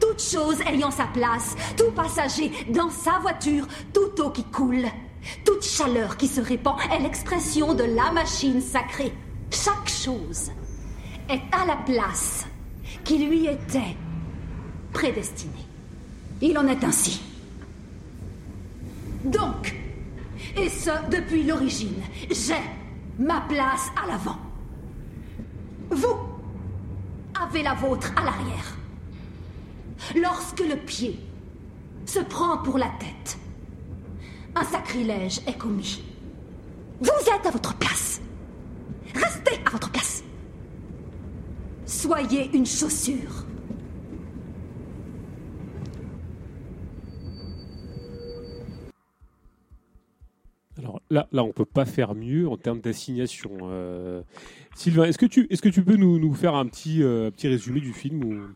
Toute 0.00 0.20
chose 0.20 0.60
ayant 0.66 0.90
sa 0.90 1.06
place, 1.06 1.56
tout 1.76 1.90
passager 1.90 2.52
dans 2.68 2.90
sa 2.90 3.18
voiture, 3.18 3.66
toute 3.92 4.20
eau 4.20 4.30
qui 4.30 4.44
coule, 4.44 4.86
toute 5.44 5.64
chaleur 5.64 6.16
qui 6.16 6.28
se 6.28 6.40
répand 6.40 6.76
est 6.92 7.00
l'expression 7.00 7.74
de 7.74 7.84
la 7.84 8.12
machine 8.12 8.60
sacrée. 8.60 9.12
Chaque 9.50 9.88
chose 9.88 10.50
est 11.28 11.42
à 11.52 11.66
la 11.66 11.76
place 11.76 12.46
qui 13.04 13.18
lui 13.26 13.46
était 13.46 13.96
prédestinée. 14.92 15.52
Il 16.40 16.56
en 16.58 16.66
est 16.68 16.84
ainsi. 16.84 17.22
Donc, 19.24 19.74
et 20.56 20.68
ce 20.68 20.90
depuis 21.10 21.42
l'origine, 21.42 22.02
j'ai 22.30 22.54
ma 23.18 23.40
place 23.42 23.90
à 24.02 24.06
l'avant. 24.06 24.38
Vous 25.90 26.35
avez 27.42 27.62
la 27.62 27.74
vôtre 27.74 28.12
à 28.16 28.24
l'arrière. 28.24 28.76
Lorsque 30.14 30.60
le 30.60 30.76
pied 30.76 31.18
se 32.04 32.20
prend 32.20 32.58
pour 32.58 32.78
la 32.78 32.90
tête, 32.98 33.38
un 34.54 34.64
sacrilège 34.64 35.40
est 35.46 35.58
commis. 35.58 36.02
Vous 37.00 37.08
êtes 37.08 37.46
à 37.46 37.50
votre 37.50 37.76
place. 37.76 38.20
Restez 39.14 39.60
à 39.64 39.70
votre 39.70 39.90
place. 39.90 40.24
Soyez 41.84 42.50
une 42.54 42.66
chaussure. 42.66 43.44
Alors 50.78 51.00
là, 51.10 51.26
là, 51.32 51.42
on 51.42 51.52
peut 51.52 51.64
pas 51.64 51.84
faire 51.84 52.14
mieux 52.14 52.48
en 52.48 52.56
termes 52.56 52.80
d'assignation. 52.80 53.50
Euh, 53.62 54.22
Sylvain, 54.76 55.04
est-ce 55.04 55.18
que 55.18 55.26
tu, 55.26 55.46
est-ce 55.50 55.62
que 55.62 55.68
tu 55.68 55.82
peux 55.82 55.96
nous, 55.96 56.18
nous 56.18 56.34
faire 56.34 56.54
un 56.54 56.66
petit, 56.66 57.02
euh, 57.02 57.30
petit 57.30 57.48
résumé 57.48 57.80
du 57.80 57.92
film 57.92 58.54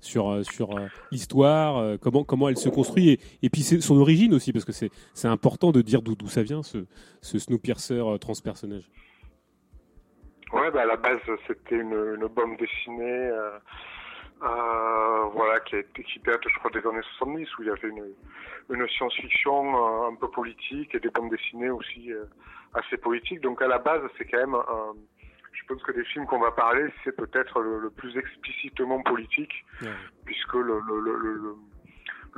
sur 0.00 0.30
euh, 0.30 0.42
sur 0.42 0.76
euh, 0.76 0.86
l'histoire, 1.10 1.76
euh, 1.76 1.96
comment 2.00 2.24
comment 2.24 2.48
elle 2.48 2.56
se 2.56 2.68
construit 2.68 3.10
et, 3.10 3.20
et 3.42 3.50
puis 3.50 3.62
son 3.62 3.98
origine 3.98 4.34
aussi 4.34 4.52
parce 4.52 4.64
que 4.64 4.72
c'est 4.72 4.90
c'est 5.14 5.28
important 5.28 5.70
de 5.72 5.82
dire 5.82 6.02
d'où 6.02 6.28
ça 6.28 6.42
vient 6.42 6.62
ce 6.62 6.86
ce 7.20 7.38
Snowpiercer 7.38 8.00
euh, 8.00 8.18
transpersonnage. 8.18 8.90
Ouais, 10.52 10.70
bah 10.70 10.82
à 10.82 10.86
la 10.86 10.96
base, 10.96 11.20
c'était 11.46 11.76
une, 11.76 11.92
une 11.92 12.26
bande 12.28 12.56
dessinée, 12.56 13.30
voilà, 14.40 15.60
qui, 15.60 15.76
été, 15.76 16.02
qui 16.04 16.20
date, 16.20 16.40
je 16.48 16.58
crois, 16.58 16.70
des 16.70 16.88
années 16.88 17.04
70, 17.18 17.58
où 17.58 17.62
il 17.64 17.66
y 17.66 17.70
avait 17.70 17.88
une, 17.88 18.14
une 18.74 18.88
science-fiction 18.88 20.06
un 20.06 20.14
peu 20.14 20.30
politique 20.30 20.94
et 20.94 21.00
des 21.00 21.10
bandes 21.10 21.28
dessinées 21.28 21.68
aussi 21.68 22.10
assez 22.72 22.96
politiques. 22.96 23.42
Donc 23.42 23.60
à 23.60 23.68
la 23.68 23.78
base, 23.78 24.00
c'est 24.16 24.24
quand 24.24 24.38
même, 24.38 24.54
un, 24.54 24.94
je 25.52 25.64
pense 25.66 25.82
que 25.82 25.92
des 25.92 26.04
films 26.04 26.26
qu'on 26.26 26.38
va 26.38 26.50
parler, 26.52 26.86
c'est 27.04 27.16
peut-être 27.16 27.60
le, 27.60 27.80
le 27.80 27.90
plus 27.90 28.16
explicitement 28.16 29.02
politique, 29.02 29.64
Ouais. 29.82 29.88
puisque 30.24 30.54
le, 30.54 30.80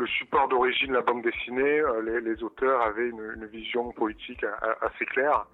support 0.06 0.48
d'origine, 0.48 0.92
la 0.92 1.02
bande 1.02 1.22
dessinée, 1.22 1.80
euh, 1.80 2.00
les, 2.02 2.20
les 2.20 2.42
auteurs 2.42 2.80
avaient 2.82 3.08
une, 3.08 3.32
une 3.36 3.46
vision 3.46 3.92
politique 3.92 4.44
assez 4.80 5.04
claire, 5.06 5.46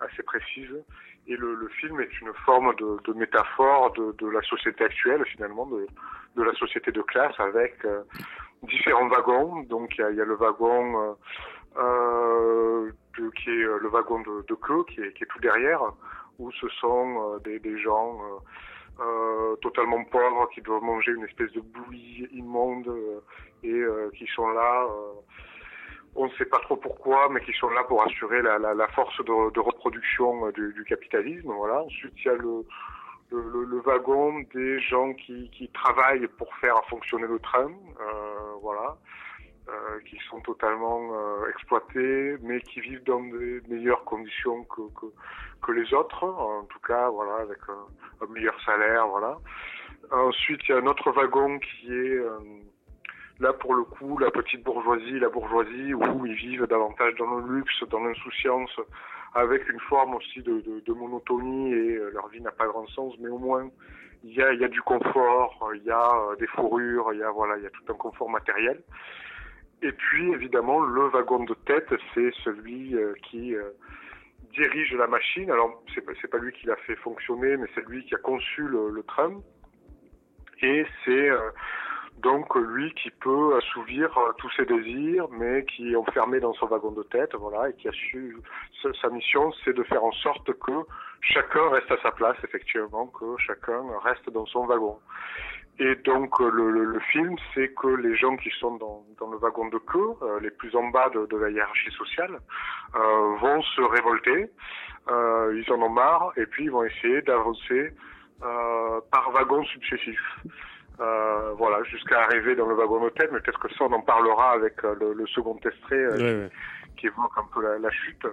assez 0.00 0.22
précise. 0.22 0.74
Et 1.26 1.36
le, 1.36 1.68
film 1.80 2.00
est 2.00 2.20
une 2.20 2.32
forme 2.44 2.74
de, 2.76 2.98
de 3.04 3.12
métaphore 3.18 3.92
de, 3.94 4.12
de 4.18 4.28
la 4.28 4.42
société 4.42 4.84
actuelle, 4.84 5.24
finalement, 5.24 5.64
de, 5.66 5.86
de 6.36 6.42
la 6.42 6.52
société 6.54 6.92
de 6.92 7.00
classe, 7.00 7.34
avec 7.38 7.82
euh, 7.86 8.02
différents 8.64 9.08
wagons. 9.08 9.62
Donc 9.62 9.96
il 9.96 10.02
y 10.02 10.04
a, 10.04 10.10
il 10.10 10.16
y 10.16 10.20
a 10.20 10.24
le 10.26 10.34
wagon 10.34 11.00
euh, 11.00 11.14
euh, 11.78 12.92
de- 13.18 13.30
qui 13.30 13.48
est 13.50 13.54
le 13.64 13.88
wagon 13.88 14.20
de, 14.20 14.44
de 14.46 14.54
queue, 14.54 14.84
qui 14.88 15.00
est, 15.00 15.12
qui 15.14 15.24
est 15.24 15.26
tout 15.26 15.40
derrière, 15.40 15.80
où 16.38 16.50
ce 16.52 16.68
sont 16.80 17.34
euh, 17.34 17.38
des, 17.40 17.58
des 17.58 17.78
gens 17.78 18.18
euh, 18.20 19.02
euh, 19.04 19.56
totalement 19.56 20.04
pauvres 20.04 20.48
qui 20.54 20.60
doivent 20.60 20.82
manger 20.82 21.12
une 21.12 21.24
espèce 21.24 21.52
de 21.52 21.60
bouillie 21.60 22.28
immonde 22.32 22.88
et 23.62 23.82
qui 24.16 24.26
sont 24.34 24.48
là. 24.48 24.86
on 26.14 26.26
ne 26.26 26.30
sait 26.32 26.44
pas 26.44 26.58
trop 26.60 26.76
pourquoi, 26.76 27.28
mais 27.30 27.40
qui 27.40 27.52
sont 27.54 27.70
là 27.70 27.82
pour 27.84 28.04
assurer 28.04 28.40
la, 28.42 28.58
la, 28.58 28.74
la 28.74 28.86
force 28.88 29.16
de, 29.24 29.50
de 29.50 29.60
reproduction 29.60 30.48
du, 30.50 30.72
du 30.74 30.84
capitalisme. 30.84 31.50
Voilà. 31.52 31.82
Ensuite, 31.82 32.12
il 32.18 32.24
y 32.26 32.28
a 32.28 32.34
le, 32.34 32.64
le, 33.30 33.40
le- 33.52 33.64
le 33.64 33.78
wagon 33.80 34.44
des 34.54 34.78
gens 34.80 35.12
qui, 35.14 35.50
qui 35.50 35.68
travaillent 35.70 36.28
pour 36.38 36.54
faire 36.56 36.76
fonctionner 36.88 37.26
le 37.26 37.38
train, 37.40 37.66
euh, 38.00 38.52
voilà, 38.62 38.96
euh, 39.68 40.00
qui 40.04 40.18
sont 40.28 40.40
totalement 40.40 41.10
euh, 41.12 41.48
exploités, 41.50 42.36
mais 42.42 42.60
qui 42.60 42.80
vivent 42.80 43.04
dans 43.04 43.20
des 43.20 43.62
meilleures 43.68 44.04
conditions 44.04 44.64
que, 44.64 44.82
que, 44.94 45.06
que 45.62 45.72
les 45.72 45.94
autres, 45.94 46.24
en 46.24 46.64
tout 46.64 46.80
cas, 46.80 47.08
voilà, 47.08 47.36
avec 47.36 47.58
un, 47.68 48.26
meilleur 48.32 48.60
salaire, 48.62 49.06
voilà. 49.08 49.38
Ensuite, 50.10 50.60
il 50.68 50.72
y 50.72 50.74
a 50.74 50.78
un 50.78 50.86
autre 50.86 51.10
wagon 51.12 51.58
qui 51.58 51.92
est 51.92 52.16
euh, 52.16 52.38
là 53.40 53.52
pour 53.52 53.74
le 53.74 53.84
coup 53.84 54.18
la 54.18 54.30
petite 54.30 54.62
bourgeoisie, 54.62 55.18
la 55.18 55.28
bourgeoisie 55.28 55.94
où 55.94 56.26
ils 56.26 56.34
vivent 56.34 56.66
davantage 56.66 57.14
dans 57.16 57.34
le 57.34 57.56
luxe, 57.56 57.82
dans 57.90 58.00
l'insouciance, 58.04 58.78
avec 59.34 59.68
une 59.68 59.80
forme 59.80 60.14
aussi 60.14 60.42
de, 60.42 60.60
de, 60.60 60.80
de 60.80 60.92
monotonie 60.92 61.72
et 61.72 61.96
euh, 61.96 62.10
leur 62.12 62.28
vie 62.28 62.40
n'a 62.40 62.52
pas 62.52 62.66
grand 62.66 62.86
sens, 62.88 63.14
mais 63.18 63.28
au 63.28 63.38
moins 63.38 63.68
il 64.22 64.32
y 64.34 64.42
a, 64.42 64.52
il 64.52 64.60
y 64.60 64.64
a 64.64 64.68
du 64.68 64.80
confort, 64.80 65.70
il 65.74 65.82
y 65.82 65.90
a 65.90 66.12
euh, 66.30 66.36
des 66.36 66.46
fourrures, 66.46 67.12
il 67.12 67.18
y 67.18 67.22
a 67.22 67.30
voilà, 67.30 67.56
il 67.58 67.64
y 67.64 67.66
a 67.66 67.70
tout 67.70 67.84
un 67.88 67.94
confort 67.94 68.30
matériel. 68.30 68.82
Et 69.82 69.92
puis 69.92 70.32
évidemment 70.32 70.80
le 70.80 71.08
wagon 71.08 71.44
de 71.44 71.54
tête, 71.66 71.92
c'est 72.14 72.30
celui 72.42 72.94
euh, 72.94 73.14
qui 73.24 73.54
euh, 73.54 73.70
dirige 74.52 74.94
la 74.94 75.06
machine. 75.06 75.50
Alors, 75.50 75.82
c'est 75.94 76.00
pas, 76.00 76.12
pas 76.30 76.38
lui 76.38 76.52
qui 76.52 76.66
l'a 76.66 76.76
fait 76.76 76.96
fonctionner, 76.96 77.56
mais 77.56 77.66
c'est 77.74 77.86
lui 77.86 78.04
qui 78.06 78.14
a 78.14 78.18
conçu 78.18 78.62
le, 78.62 78.90
le 78.90 79.02
train. 79.02 79.40
Et 80.62 80.86
c'est 81.04 81.30
euh, 81.30 81.50
donc 82.18 82.54
lui 82.54 82.94
qui 82.94 83.10
peut 83.10 83.56
assouvir 83.56 84.16
tous 84.38 84.50
ses 84.56 84.64
désirs, 84.64 85.28
mais 85.32 85.64
qui 85.64 85.92
est 85.92 85.96
enfermé 85.96 86.40
dans 86.40 86.54
son 86.54 86.66
wagon 86.66 86.92
de 86.92 87.02
tête, 87.02 87.34
voilà, 87.34 87.68
et 87.68 87.74
qui 87.74 87.88
a 87.88 87.92
su. 87.92 88.36
Sa 89.00 89.08
mission, 89.10 89.52
c'est 89.64 89.74
de 89.74 89.82
faire 89.82 90.04
en 90.04 90.12
sorte 90.12 90.52
que 90.60 90.72
chacun 91.20 91.68
reste 91.70 91.90
à 91.90 92.00
sa 92.02 92.12
place, 92.12 92.36
effectivement, 92.44 93.08
que 93.08 93.36
chacun 93.38 93.82
reste 94.04 94.30
dans 94.30 94.46
son 94.46 94.64
wagon. 94.66 94.98
Et 95.80 95.96
donc 95.96 96.40
euh, 96.40 96.50
le, 96.50 96.70
le- 96.70 96.84
le 96.84 97.00
film, 97.00 97.34
c'est 97.52 97.74
que 97.74 97.88
les 97.88 98.14
gens 98.16 98.36
qui 98.36 98.50
sont 98.60 98.76
dans, 98.76 99.04
dans 99.18 99.28
le 99.30 99.38
wagon 99.38 99.68
de 99.68 99.78
queue, 99.78 100.10
euh, 100.22 100.38
les 100.40 100.50
plus 100.50 100.74
en 100.76 100.84
bas 100.88 101.08
de, 101.10 101.26
de 101.26 101.36
la 101.36 101.50
hiérarchie 101.50 101.90
sociale, 101.90 102.38
euh, 102.94 103.36
vont 103.40 103.60
se 103.62 103.80
révolter. 103.82 104.50
Euh, 105.10 105.60
ils 105.60 105.70
en 105.72 105.82
ont 105.82 105.88
marre 105.90 106.32
et 106.36 106.46
puis 106.46 106.64
ils 106.64 106.70
vont 106.70 106.84
essayer 106.84 107.22
d'avancer 107.22 107.92
euh, 108.42 109.00
par 109.10 109.30
wagon 109.32 109.64
successif. 109.64 110.20
Euh, 111.00 111.52
voilà, 111.58 111.82
jusqu'à 111.82 112.22
arriver 112.22 112.54
dans 112.54 112.66
le 112.68 112.74
wagon 112.76 113.10
tête, 113.10 113.30
mais 113.32 113.40
peut-être 113.40 113.58
que 113.58 113.68
ça 113.74 113.84
on 113.84 113.92
en 113.92 114.00
parlera 114.00 114.52
avec 114.52 114.80
le, 114.82 115.12
le 115.12 115.26
second 115.26 115.56
extrait 115.64 116.04
qui 116.96 117.06
évoque 117.08 117.32
un 117.36 117.48
peu 117.52 117.62
la, 117.62 117.78
la 117.80 117.90
chute. 117.90 118.24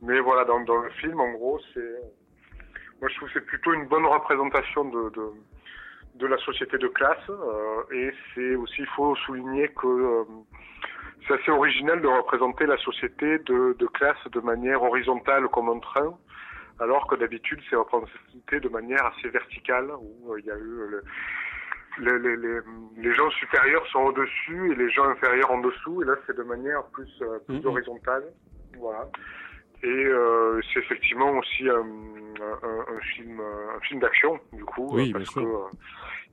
Mais 0.00 0.18
voilà, 0.20 0.44
dans, 0.46 0.60
dans 0.60 0.78
le 0.78 0.88
film, 0.90 1.20
en 1.20 1.32
gros, 1.32 1.60
c'est, 1.74 1.96
moi 3.00 3.10
je 3.10 3.16
trouve 3.16 3.28
que 3.28 3.34
c'est 3.34 3.44
plutôt 3.46 3.74
une 3.74 3.86
bonne 3.88 4.06
représentation 4.06 4.86
de, 4.86 5.10
de, 5.10 5.22
de 6.18 6.26
la 6.26 6.38
société 6.38 6.76
de 6.78 6.88
classe. 6.88 7.28
euh, 7.30 7.82
et 7.92 8.10
c'est 8.34 8.54
aussi, 8.56 8.80
il 8.82 8.86
faut 8.96 9.14
souligner 9.26 9.68
que 9.68 9.86
euh, 9.86 10.24
c'est 11.26 11.34
assez 11.34 11.50
original 11.50 12.00
de 12.00 12.08
représenter 12.08 12.66
la 12.66 12.76
société 12.78 13.38
de, 13.40 13.74
de 13.78 13.86
classe 13.86 14.22
de 14.32 14.40
manière 14.40 14.82
horizontale 14.82 15.48
comme 15.48 15.68
un 15.68 15.78
train, 15.78 16.12
alors 16.80 17.06
que 17.06 17.16
d'habitude 17.16 17.60
c'est 17.68 17.76
représenté 17.76 18.60
de 18.60 18.68
manière 18.68 19.04
assez 19.06 19.28
verticale, 19.28 19.88
où 20.00 20.32
euh, 20.32 20.40
il 20.40 20.46
y 20.46 20.50
a 20.50 20.56
eu 20.56 20.74
le- 20.92 21.02
les, 22.00 22.16
les, 22.20 22.36
les, 22.36 22.58
les 22.96 23.12
gens 23.14 23.28
supérieurs 23.30 23.84
sont 23.88 23.98
au-dessus 24.10 24.70
et 24.70 24.74
les 24.76 24.88
gens 24.90 25.04
inférieurs 25.08 25.50
en 25.50 25.58
dessous, 25.58 26.00
et 26.02 26.04
là 26.04 26.14
c'est 26.26 26.36
de 26.36 26.44
manière 26.44 26.84
plus, 26.92 27.10
plus 27.46 27.56
Mhm. 27.58 27.66
horizontale. 27.66 28.24
Voilà. 28.78 29.08
Et 29.82 29.86
euh, 29.86 30.60
c'est 30.72 30.80
effectivement 30.80 31.30
aussi 31.30 31.68
un, 31.68 31.86
un, 32.62 32.96
un 32.96 33.00
film, 33.14 33.40
un 33.40 33.80
film 33.80 34.00
d'action 34.00 34.40
du 34.52 34.64
coup, 34.64 34.88
Oui, 34.90 35.10
euh, 35.10 35.18
parce 35.18 35.30
que 35.30 35.40
euh, 35.40 35.68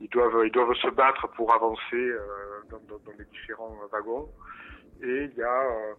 ils 0.01 0.09
doivent, 0.09 0.45
ils 0.45 0.51
doivent 0.51 0.73
se 0.75 0.89
battre 0.89 1.27
pour 1.35 1.53
avancer 1.53 1.81
euh, 1.93 2.19
dans, 2.69 2.79
dans, 2.89 2.97
dans 3.05 3.11
les 3.17 3.25
différents 3.25 3.77
wagons. 3.91 4.29
Et 5.03 5.29
il 5.31 5.37
y 5.37 5.43
a, 5.43 5.61
euh, 5.61 5.93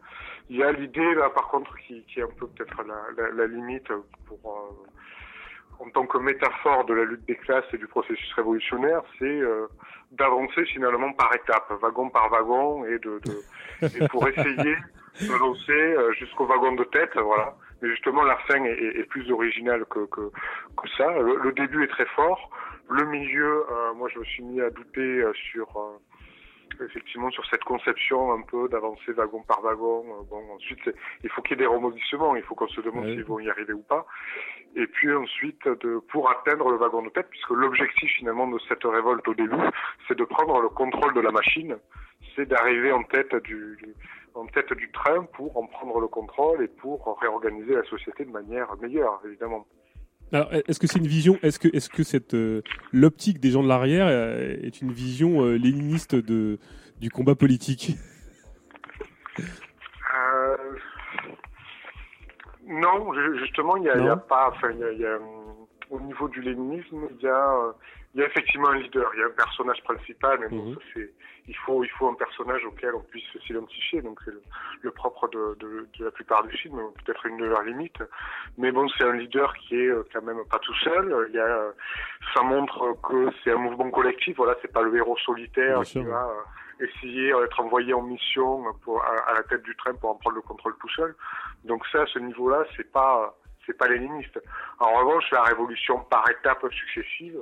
il 0.48 0.56
y 0.56 0.62
a 0.62 0.72
l'idée 0.72 1.14
là, 1.14 1.30
par 1.30 1.48
contre, 1.48 1.76
qui, 1.86 2.02
qui 2.04 2.20
est 2.20 2.22
un 2.24 2.34
peu 2.38 2.46
peut-être 2.48 2.82
la, 2.82 2.96
la, 3.16 3.30
la 3.30 3.46
limite 3.46 3.88
pour, 4.26 4.38
euh, 4.44 4.86
en 5.78 5.88
tant 5.90 6.06
que 6.06 6.18
métaphore 6.18 6.84
de 6.86 6.94
la 6.94 7.04
lutte 7.04 7.24
des 7.26 7.36
classes 7.36 7.64
et 7.72 7.78
du 7.78 7.86
processus 7.86 8.32
révolutionnaire, 8.34 9.02
c'est 9.18 9.24
euh, 9.24 9.66
d'avancer 10.12 10.64
finalement 10.66 11.12
par 11.12 11.34
étapes, 11.34 11.70
wagon 11.82 12.08
par 12.10 12.30
wagon, 12.30 12.84
et 12.86 12.98
de, 12.98 13.20
de 13.24 13.86
et 14.04 14.08
pour 14.08 14.26
essayer 14.28 14.76
d'avancer 15.28 15.72
euh, 15.72 16.12
jusqu'au 16.12 16.46
wagon 16.46 16.72
de 16.72 16.84
tête, 16.84 17.16
voilà. 17.16 17.54
Mais 17.82 17.90
justement, 17.90 18.22
la 18.22 18.36
fin 18.48 18.62
est, 18.64 18.70
est- 18.72 19.00
est 19.00 19.04
plus 19.04 19.30
originale 19.30 19.84
que, 19.86 20.06
que, 20.06 20.30
que 20.76 20.88
ça. 20.96 21.10
Le, 21.18 21.36
le 21.42 21.52
début 21.52 21.84
est 21.84 21.88
très 21.88 22.06
fort. 22.06 22.50
Le 22.88 23.04
milieu, 23.04 23.64
euh, 23.70 23.92
moi, 23.94 24.08
je 24.12 24.18
me 24.18 24.24
suis 24.24 24.42
mis 24.44 24.60
à 24.60 24.70
douter 24.70 25.00
euh, 25.00 25.32
sur 25.52 25.66
euh, 25.76 25.98
effectivement 26.84 27.30
sur 27.30 27.44
cette 27.46 27.64
conception 27.64 28.32
un 28.32 28.42
peu 28.42 28.68
d'avancer 28.68 29.12
wagon 29.12 29.42
par 29.42 29.60
wagon. 29.62 30.04
Euh, 30.08 30.22
Bon, 30.30 30.42
ensuite, 30.54 30.90
il 31.24 31.30
faut 31.30 31.42
qu'il 31.42 31.52
y 31.52 31.54
ait 31.54 31.64
des 31.66 31.66
rebondissements. 31.66 32.36
Il 32.36 32.42
faut 32.42 32.54
qu'on 32.54 32.68
se 32.68 32.80
demande 32.80 33.04
s'ils 33.14 33.24
vont 33.24 33.38
y 33.40 33.48
arriver 33.50 33.72
ou 33.72 33.82
pas. 33.82 34.06
Et 34.74 34.86
puis 34.86 35.12
ensuite, 35.14 35.66
de, 35.66 35.98
pour 36.10 36.30
atteindre 36.30 36.70
le 36.70 36.76
wagon 36.76 37.02
de 37.02 37.08
tête, 37.10 37.28
puisque 37.30 37.50
l'objectif 37.50 38.10
finalement 38.12 38.46
de 38.48 38.58
cette 38.68 38.84
révolte 38.84 39.26
au 39.28 39.34
début, 39.34 39.56
c'est 40.06 40.16
de 40.18 40.24
prendre 40.24 40.60
le 40.60 40.68
contrôle 40.68 41.14
de 41.14 41.20
la 41.20 41.30
machine, 41.30 41.76
c'est 42.34 42.46
d'arriver 42.46 42.92
en 42.92 43.02
tête 43.04 43.34
du, 43.44 43.76
du- 43.82 43.94
en 44.34 44.46
tête 44.46 44.72
du 44.74 44.90
train 44.92 45.22
pour 45.32 45.56
en 45.56 45.66
prendre 45.66 45.98
le 45.98 46.08
contrôle 46.08 46.62
et 46.62 46.68
pour 46.68 47.18
réorganiser 47.20 47.74
la 47.74 47.84
société 47.84 48.24
de 48.26 48.30
manière 48.30 48.68
meilleure, 48.76 49.18
évidemment. 49.24 49.66
Alors, 50.32 50.52
est-ce 50.52 50.80
que 50.80 50.86
c'est 50.86 50.98
une 50.98 51.06
vision 51.06 51.38
Est-ce 51.42 51.58
que, 51.58 51.68
est-ce 51.68 51.88
que 51.88 52.02
cette 52.02 52.34
euh, 52.34 52.62
l'optique 52.92 53.38
des 53.40 53.50
gens 53.50 53.62
de 53.62 53.68
l'arrière 53.68 54.06
euh, 54.08 54.56
est 54.62 54.80
une 54.82 54.90
vision 54.92 55.44
euh, 55.44 55.54
léniniste 55.56 56.14
de 56.16 56.58
du 57.00 57.10
combat 57.10 57.34
politique? 57.36 57.96
Euh, 59.38 60.56
non, 62.66 63.12
ju- 63.14 63.38
justement, 63.38 63.76
il 63.76 63.84
y 63.84 63.88
a, 63.90 64.16
pas. 64.16 64.50
Enfin, 64.52 64.72
y 64.72 64.82
a, 64.82 64.92
il 64.92 64.98
y 64.98 65.06
a, 65.06 65.18
au 65.90 66.00
niveau 66.00 66.28
du 66.28 66.40
léninisme, 66.42 67.06
il 67.18 67.24
y 67.24 67.28
a, 67.28 67.74
il 68.16 68.20
y 68.20 68.22
a 68.24 68.26
effectivement 68.28 68.70
un 68.70 68.78
leader. 68.78 69.10
Il 69.14 69.20
y 69.20 69.22
a 69.22 69.26
un 69.26 69.30
personnage 69.30 69.82
principal, 69.84 70.38
mais 70.40 70.48
bon, 70.48 70.70
Mhm. 70.70 70.74
ça, 70.94 71.00
il 71.48 71.56
faut, 71.58 71.84
il 71.84 71.90
faut 71.90 72.08
un 72.08 72.14
personnage 72.14 72.64
auquel 72.64 72.94
on 72.94 73.02
puisse 73.02 73.26
s'identifier. 73.46 74.00
Donc 74.00 74.18
c'est 74.24 74.30
le, 74.30 74.42
le 74.80 74.90
propre 74.90 75.28
de, 75.28 75.54
de, 75.60 75.86
de 75.98 76.04
la 76.06 76.10
plupart 76.10 76.42
des 76.44 76.56
films, 76.56 76.80
peut-être 77.04 77.26
une 77.26 77.36
de 77.36 77.44
leurs 77.44 77.62
limites. 77.62 78.02
Mais 78.56 78.72
bon, 78.72 78.88
c'est 78.96 79.04
un 79.04 79.12
leader 79.12 79.52
qui 79.58 79.76
est 79.82 79.88
euh, 79.88 80.02
quand 80.14 80.22
même 80.22 80.42
pas 80.50 80.58
tout 80.60 80.74
seul. 80.76 81.26
Il 81.28 81.34
y 81.34 81.38
a, 81.38 81.44
euh, 81.44 81.72
ça 82.34 82.42
montre 82.42 82.96
que 83.06 83.28
c'est 83.44 83.52
un 83.52 83.58
mouvement 83.58 83.90
collectif. 83.90 84.34
Voilà, 84.38 84.56
c'est 84.62 84.72
pas 84.72 84.80
le 84.82 84.96
héros 84.96 85.18
solitaire 85.18 85.74
Bien 85.80 85.84
qui 85.84 85.90
sûr. 86.00 86.04
va 86.04 86.26
euh, 86.80 86.86
essayer 86.86 87.32
d'être 87.32 87.60
envoyé 87.60 87.92
en 87.92 88.00
mission 88.02 88.64
pour, 88.82 89.04
à, 89.04 89.30
à 89.30 89.34
la 89.34 89.42
tête 89.42 89.62
du 89.62 89.76
train 89.76 89.92
pour 89.94 90.08
en 90.10 90.14
prendre 90.14 90.36
le 90.36 90.42
contrôle 90.42 90.74
tout 90.80 90.88
seul. 90.96 91.14
Donc 91.64 91.86
ça, 91.92 92.00
à 92.02 92.06
ce 92.06 92.18
niveau-là, 92.18 92.64
c'est 92.78 92.90
pas 92.90 93.36
c'est 93.66 93.76
pas 93.76 93.88
léniniste. 93.88 94.40
En 94.78 94.92
revanche, 94.94 95.28
la 95.32 95.42
révolution 95.42 95.98
par 96.04 96.24
étapes 96.30 96.64
successives, 96.72 97.40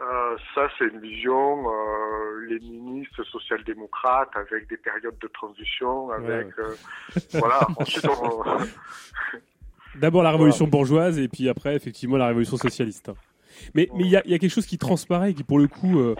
euh, 0.00 0.36
ça 0.54 0.68
c'est 0.78 0.86
une 0.86 1.00
vision 1.00 1.68
euh, 1.70 2.46
léniniste, 2.48 3.22
social-démocrate, 3.24 4.30
avec 4.34 4.68
des 4.68 4.76
périodes 4.76 5.18
de 5.20 5.28
transition, 5.28 6.10
avec 6.10 6.46
ouais. 6.58 6.64
euh, 6.64 6.74
voilà. 7.34 7.66
Ensuite, 7.76 8.06
on, 8.08 8.42
D'abord 10.00 10.22
la 10.22 10.30
révolution 10.32 10.66
bourgeoise 10.66 11.18
et 11.18 11.28
puis 11.28 11.48
après 11.48 11.76
effectivement 11.76 12.16
la 12.16 12.26
révolution 12.28 12.56
socialiste. 12.56 13.10
Mais 13.74 13.88
mais 13.94 14.04
il 14.04 14.10
y 14.10 14.16
a, 14.16 14.22
il 14.24 14.30
y 14.30 14.34
a 14.34 14.38
quelque 14.38 14.50
chose 14.52 14.66
qui 14.66 14.78
transparaît 14.78 15.34
qui 15.34 15.44
pour 15.44 15.58
le 15.58 15.68
coup 15.68 16.00
euh, 16.00 16.14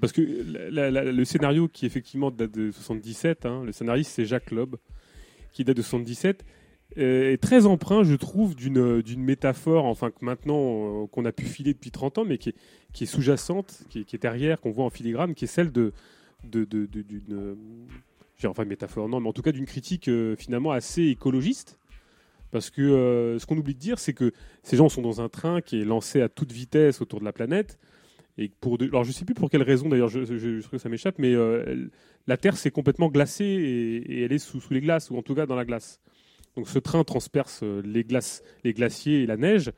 parce 0.00 0.12
que 0.12 0.22
la- 0.70 0.90
la- 0.90 1.04
le 1.04 1.24
scénario 1.26 1.68
qui 1.68 1.84
effectivement 1.84 2.30
date 2.30 2.52
de 2.52 2.70
77, 2.70 3.44
hein, 3.44 3.62
le 3.64 3.72
scénariste 3.72 4.12
c'est 4.12 4.24
Jacques 4.24 4.50
Loeb 4.50 4.76
qui 5.52 5.64
date 5.64 5.76
de 5.76 5.82
77 5.82 6.42
euh, 6.42 6.44
est 6.96 7.40
très 7.40 7.66
emprunt 7.66 8.02
je 8.02 8.14
trouve 8.14 8.54
d'une 8.54 9.00
d'une 9.02 9.22
métaphore 9.22 9.84
enfin 9.84 10.10
que 10.10 10.24
maintenant 10.24 11.02
euh, 11.02 11.06
qu'on 11.06 11.24
a 11.24 11.32
pu 11.32 11.44
filer 11.44 11.72
depuis 11.72 11.90
30 11.90 12.18
ans 12.18 12.24
mais 12.24 12.38
qui 12.38 12.50
est, 12.50 12.54
qui 12.92 13.04
est 13.04 13.06
sous-jacente 13.06 13.84
qui 13.88 14.00
est, 14.00 14.04
qui 14.04 14.18
derrière 14.18 14.60
qu'on 14.60 14.70
voit 14.70 14.84
en 14.84 14.90
filigrane 14.90 15.34
qui 15.34 15.44
est 15.44 15.48
celle 15.48 15.70
de 15.72 15.92
de 16.44 16.64
de- 16.64 16.86
d'une 16.86 17.22
euh, 17.32 17.54
enfin 18.46 18.64
métaphore 18.64 19.08
non 19.08 19.20
mais 19.20 19.28
en 19.28 19.32
tout 19.32 19.42
cas 19.42 19.52
d'une 19.52 19.66
critique 19.66 20.08
euh, 20.08 20.34
finalement 20.36 20.72
assez 20.72 21.04
écologiste 21.04 21.78
parce 22.50 22.70
que 22.70 22.82
euh, 22.82 23.38
ce 23.38 23.46
qu'on 23.46 23.56
oublie 23.56 23.74
de 23.74 23.78
dire, 23.78 23.98
c'est 23.98 24.12
que 24.12 24.32
ces 24.62 24.76
gens 24.76 24.88
sont 24.88 25.02
dans 25.02 25.20
un 25.20 25.28
train 25.28 25.60
qui 25.60 25.80
est 25.80 25.84
lancé 25.84 26.20
à 26.20 26.28
toute 26.28 26.52
vitesse 26.52 27.00
autour 27.00 27.20
de 27.20 27.24
la 27.24 27.32
planète. 27.32 27.78
Et 28.38 28.50
pour 28.60 28.78
alors 28.80 29.04
je 29.04 29.12
sais 29.12 29.24
plus 29.24 29.34
pour 29.34 29.50
quelle 29.50 29.62
raison 29.62 29.88
d'ailleurs, 29.88 30.08
je, 30.08 30.24
je, 30.24 30.60
trouve 30.60 30.70
que 30.72 30.78
ça 30.78 30.88
m'échappe, 30.88 31.16
mais 31.18 31.34
euh, 31.34 31.88
la 32.26 32.36
Terre 32.36 32.56
s'est 32.56 32.70
complètement 32.70 33.08
glacée 33.08 33.44
et, 33.44 33.96
et 34.12 34.22
elle 34.22 34.32
est 34.32 34.38
sous, 34.38 34.60
sous 34.60 34.72
les 34.72 34.80
glaces 34.80 35.10
ou 35.10 35.16
en 35.16 35.22
tout 35.22 35.34
cas 35.34 35.46
dans 35.46 35.56
la 35.56 35.64
glace. 35.64 36.00
Donc 36.60 36.68
ce 36.68 36.78
train 36.78 37.02
transperce 37.04 37.60
euh, 37.62 37.82
les 37.84 38.04
glaces, 38.04 38.42
les 38.64 38.72
glaciers 38.74 39.22
et 39.22 39.26
la 39.26 39.36
neige. 39.36 39.72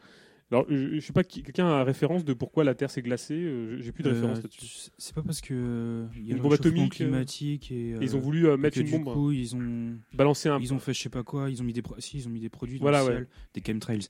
Alors 0.50 0.66
je, 0.68 0.96
je 0.96 1.00
sais 1.00 1.14
pas 1.14 1.24
quelqu'un 1.24 1.66
a 1.66 1.82
référence 1.82 2.26
de 2.26 2.34
pourquoi 2.34 2.62
la 2.62 2.74
Terre 2.74 2.90
s'est 2.90 3.00
glacée. 3.00 3.32
euh, 3.34 3.80
J'ai 3.80 3.90
plus 3.90 4.02
de 4.02 4.10
Euh, 4.10 4.12
référence 4.12 4.42
là-dessus. 4.42 4.90
C'est 4.98 5.14
pas 5.14 5.22
parce 5.22 5.40
que 5.40 5.54
euh, 5.54 6.06
y 6.20 6.30
a 6.32 6.36
Une 6.36 6.42
bombe 6.42 6.52
atomique, 6.52 6.92
climatique 6.92 7.72
et 7.72 7.96
Ils 8.02 8.16
ont 8.16 8.18
voulu 8.20 8.46
et 8.48 8.56
mettre 8.58 8.76
une 8.76 8.84
du 8.84 8.90
bombe, 8.92 9.04
coup 9.14 9.30
ils 9.32 9.56
ont 9.56 9.94
balancer 10.12 10.50
un. 10.50 10.58
ils 10.60 10.74
ont 10.74 10.78
fait 10.78 10.92
je 10.92 11.00
sais 11.00 11.08
pas 11.08 11.22
quoi, 11.22 11.48
ils 11.48 11.62
ont 11.62 11.64
mis 11.64 11.72
des 11.72 11.80
pro- 11.80 11.94
si 11.98 12.18
ils 12.18 12.26
ont 12.28 12.30
mis 12.30 12.40
des 12.40 12.50
produits 12.50 12.78
dans 12.78 12.82
Voilà, 12.82 12.98
le 13.00 13.04
ouais. 13.06 13.12
ciel, 13.14 13.26
des 13.54 13.62
chemtrails. 13.72 14.08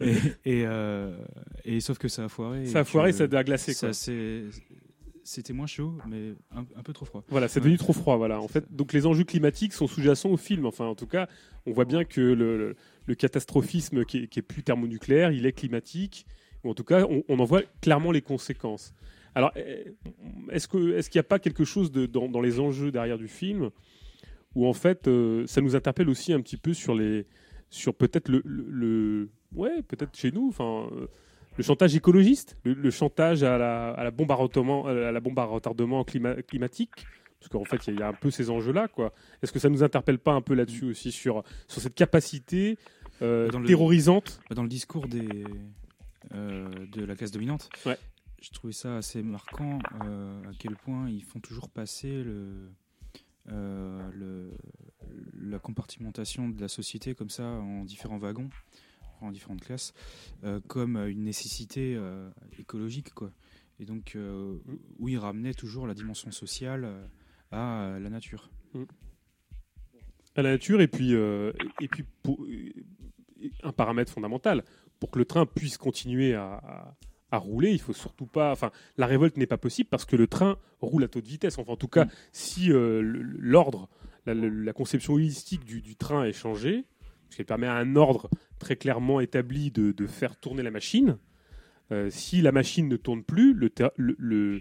et 0.44 0.60
et, 0.64 0.66
et 1.64 1.80
sauf 1.80 1.96
que 1.98 2.08
ça 2.08 2.24
a 2.24 2.28
foiré. 2.28 2.66
Ça 2.66 2.80
a 2.80 2.84
foiré, 2.84 3.12
ça 3.12 3.24
a 3.24 3.44
glacé. 3.44 3.72
ça 3.72 3.86
Quoi. 3.88 3.94
c'est- 3.94 4.44
C'était 5.24 5.52
moins 5.52 5.66
chaud, 5.68 5.94
mais 6.08 6.34
un, 6.50 6.64
un 6.76 6.82
peu 6.82 6.92
trop 6.92 7.04
froid. 7.06 7.22
Voilà, 7.28 7.46
c'est 7.46 7.60
devenu 7.60 7.78
trop 7.78 7.92
froid. 7.92 8.16
Voilà. 8.16 8.40
En 8.40 8.48
fait, 8.48 8.64
donc 8.74 8.92
les 8.92 9.06
enjeux 9.06 9.22
climatiques 9.24 9.72
sont 9.72 9.86
sous-jacents 9.86 10.30
au 10.30 10.36
film. 10.36 10.66
Enfin, 10.66 10.86
en 10.86 10.94
tout 10.96 11.06
cas, 11.06 11.28
on 11.66 11.72
voit 11.72 11.84
bien 11.84 12.04
que 12.04 12.20
le, 12.20 12.58
le- 12.58 12.76
le 13.06 13.14
catastrophisme 13.14 14.04
qui 14.04 14.18
est, 14.18 14.26
qui 14.26 14.38
est 14.40 14.42
plus 14.42 14.62
thermonucléaire, 14.64 15.30
il 15.30 15.46
est 15.46 15.52
climatique. 15.52 16.26
Ou 16.64 16.70
en 16.70 16.74
tout 16.74 16.84
cas, 16.84 17.06
on, 17.08 17.22
on 17.28 17.38
en 17.38 17.44
voit 17.44 17.62
clairement 17.80 18.10
les 18.10 18.20
conséquences. 18.22 18.94
Alors, 19.34 19.52
euh, 19.56 19.84
est-ce 20.50 20.66
que 20.68 20.94
est-ce 20.96 21.08
qu'il 21.08 21.18
n'y 21.18 21.24
a 21.24 21.28
pas 21.28 21.38
quelque 21.38 21.64
chose 21.64 21.92
de, 21.92 22.06
dans, 22.06 22.28
dans 22.28 22.40
les 22.40 22.58
enjeux 22.60 22.90
derrière 22.90 23.18
du 23.18 23.28
film 23.28 23.70
où 24.54 24.66
en 24.66 24.74
fait, 24.74 25.08
euh, 25.08 25.46
ça 25.46 25.60
nous 25.62 25.74
interpelle 25.76 26.08
aussi 26.10 26.32
un 26.32 26.40
petit 26.40 26.56
peu 26.58 26.74
sur 26.74 26.94
les 26.94 27.26
sur 27.70 27.94
peut-être 27.94 28.28
le, 28.28 28.42
le, 28.44 28.66
le- 28.68 29.30
ouais 29.54 29.82
peut-être 29.82 30.16
chez 30.16 30.32
nous, 30.32 30.48
enfin. 30.48 30.88
euh, 30.92 31.06
le 31.56 31.62
chantage 31.62 31.94
écologiste, 31.94 32.56
le, 32.64 32.74
le 32.74 32.90
chantage 32.90 33.42
à 33.42 33.58
la, 33.58 33.90
à 33.90 34.04
la 34.04 34.10
bombe 34.10 34.30
à 34.30 34.34
retardement, 34.34 34.86
à 34.86 35.12
la 35.12 35.20
bombe 35.20 35.38
à 35.38 35.44
retardement 35.44 36.02
clima- 36.04 36.42
climatique, 36.42 37.06
Parce 37.38 37.48
qu'en 37.50 37.64
fait, 37.64 37.86
il 37.88 37.90
y, 37.90 37.90
a- 37.90 37.94
il 37.96 38.00
y 38.00 38.02
a 38.04 38.08
un 38.08 38.12
peu 38.12 38.30
ces 38.30 38.50
enjeux-là, 38.50 38.88
quoi. 38.88 39.12
Est-ce 39.42 39.52
que 39.52 39.58
ça 39.58 39.68
nous 39.68 39.82
interpelle 39.82 40.18
pas 40.18 40.32
un 40.32 40.40
peu 40.42 40.54
là-dessus 40.54 40.84
aussi 40.86 41.10
sur, 41.12 41.42
sur 41.68 41.82
cette 41.82 41.94
capacité 41.94 42.78
euh, 43.20 43.48
Dans 43.50 43.58
le- 43.60 43.66
terrorisante? 43.66 44.40
Dans 44.54 44.62
le 44.62 44.68
discours 44.68 45.08
des, 45.08 45.44
euh, 46.34 46.68
de 46.92 47.04
la 47.04 47.14
classe 47.16 47.32
dominante, 47.32 47.68
Ouais. 47.84 47.98
je 48.40 48.50
trouvais 48.50 48.72
ça 48.72 48.96
assez 48.96 49.22
marquant 49.22 49.78
euh, 50.04 50.40
à 50.44 50.52
quel 50.58 50.76
point 50.76 51.10
ils 51.10 51.24
font 51.24 51.40
toujours 51.40 51.68
passer 51.68 52.22
le, 52.22 52.70
euh, 53.50 54.08
le, 54.14 54.52
la 55.40 55.58
compartimentation 55.58 56.48
de 56.48 56.60
la 56.60 56.68
société 56.68 57.14
comme 57.14 57.28
ça 57.30 57.42
en 57.44 57.84
différents 57.84 58.18
wagons, 58.18 58.48
en 59.28 59.32
différentes 59.32 59.60
classes, 59.60 59.92
euh, 60.44 60.60
comme 60.68 60.96
une 60.96 61.24
nécessité 61.24 61.94
euh, 61.96 62.30
écologique. 62.58 63.12
Quoi. 63.14 63.30
Et 63.80 63.84
donc, 63.84 64.12
euh, 64.16 64.58
où 64.98 65.08
ils 65.08 65.18
ramenaient 65.18 65.54
toujours 65.54 65.86
la 65.86 65.94
dimension 65.94 66.30
sociale 66.30 66.84
euh, 66.84 67.06
à 67.50 67.82
euh, 67.84 67.98
la 67.98 68.10
nature. 68.10 68.50
à 70.34 70.42
la 70.42 70.50
nature 70.52 70.80
et 70.80 70.88
puis, 70.88 71.14
euh, 71.14 71.52
et 71.80 71.88
puis 71.88 72.04
pour- 72.22 72.44
un 73.64 73.72
paramètre 73.72 74.12
fondamental 74.12 74.62
pour 75.00 75.10
que 75.10 75.18
le 75.18 75.24
train 75.24 75.46
puisse 75.46 75.76
continuer 75.76 76.34
à, 76.34 76.54
à- 76.54 76.96
à 77.32 77.38
rouler, 77.38 77.70
il 77.72 77.80
faut 77.80 77.92
surtout 77.94 78.26
pas. 78.26 78.52
Enfin, 78.52 78.70
la 78.98 79.06
révolte 79.06 79.36
n'est 79.38 79.46
pas 79.46 79.56
possible 79.58 79.88
parce 79.88 80.04
que 80.04 80.16
le 80.16 80.26
train 80.26 80.58
roule 80.80 81.02
à 81.04 81.08
taux 81.08 81.20
de 81.22 81.26
vitesse. 81.26 81.58
Enfin, 81.58 81.72
en 81.72 81.76
tout 81.76 81.88
cas, 81.88 82.06
si 82.30 82.70
euh, 82.70 83.00
le- 83.02 83.22
l'ordre, 83.22 83.88
la, 84.26 84.34
la- 84.34 84.48
la 84.48 84.72
conception 84.72 85.14
holistique 85.14 85.64
du, 85.64 85.80
du 85.80 85.96
train 85.96 86.24
est 86.24 86.32
changée, 86.34 86.84
parce 87.32 87.38
qu'elle 87.38 87.46
permet 87.46 87.66
à 87.66 87.76
un 87.76 87.96
ordre 87.96 88.28
très 88.58 88.76
clairement 88.76 89.18
établi 89.20 89.70
de, 89.70 89.92
de 89.92 90.06
faire 90.06 90.36
tourner 90.36 90.62
la 90.62 90.70
machine. 90.70 91.16
euh, 91.90 92.10
si 92.10 92.42
la 92.42 92.52
machine 92.52 92.88
ne 92.88 92.96
tourne 92.96 93.22
plus, 93.24 93.54
le, 93.54 93.70
ter- 93.70 93.90
le, 93.96 94.14
le, 94.18 94.60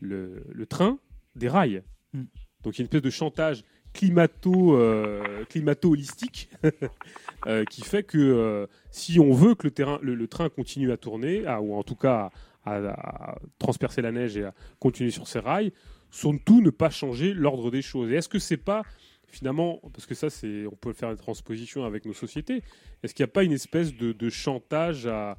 le- 0.00 0.42
le 0.50 0.66
train 0.66 0.98
déraille. 1.34 1.82
Mm. 2.14 2.22
Donc 2.62 2.74
il 2.74 2.78
y 2.78 2.80
a 2.80 2.82
une 2.82 2.86
espèce 2.86 3.02
de 3.02 3.10
chantage 3.10 3.64
climato, 3.92 4.76
euh, 4.76 5.44
climato-holistique 5.50 6.48
euh, 7.46 7.64
qui 7.64 7.82
fait 7.82 8.02
que 8.02 8.16
euh, 8.18 8.66
si 8.90 9.20
on 9.20 9.32
veut 9.32 9.54
que 9.54 9.66
le, 9.66 9.70
terrain, 9.70 9.98
le, 10.02 10.14
le 10.14 10.26
train 10.26 10.48
continue 10.48 10.92
à 10.92 10.96
tourner, 10.96 11.44
à- 11.46 11.60
ou 11.60 11.74
en 11.74 11.82
tout 11.82 11.96
cas 11.96 12.30
à, 12.64 12.76
à- 12.76 13.30
à 13.32 13.38
transpercer 13.58 14.00
la 14.02 14.10
neige 14.12 14.36
et 14.38 14.44
à 14.44 14.54
continuer 14.78 15.10
sur 15.10 15.28
ses 15.28 15.38
rails, 15.38 15.70
surtout 16.10 16.62
ne 16.62 16.70
pas 16.70 16.88
changer 16.90 17.34
l'ordre 17.34 17.70
des 17.70 17.82
choses. 17.82 18.10
Et 18.10 18.14
est-ce 18.14 18.28
que 18.28 18.38
c'est 18.38 18.56
pas 18.56 18.82
finalement, 19.28 19.80
parce 19.92 20.06
que 20.06 20.14
ça, 20.14 20.30
c'est, 20.30 20.66
on 20.66 20.76
peut 20.76 20.92
faire 20.92 21.10
une 21.10 21.16
transposition 21.16 21.84
avec 21.84 22.04
nos 22.04 22.14
sociétés, 22.14 22.62
est-ce 23.02 23.14
qu'il 23.14 23.24
n'y 23.24 23.30
a 23.30 23.32
pas 23.32 23.42
une 23.44 23.52
espèce 23.52 23.94
de, 23.94 24.28
chantage 24.28 25.06
à, 25.06 25.36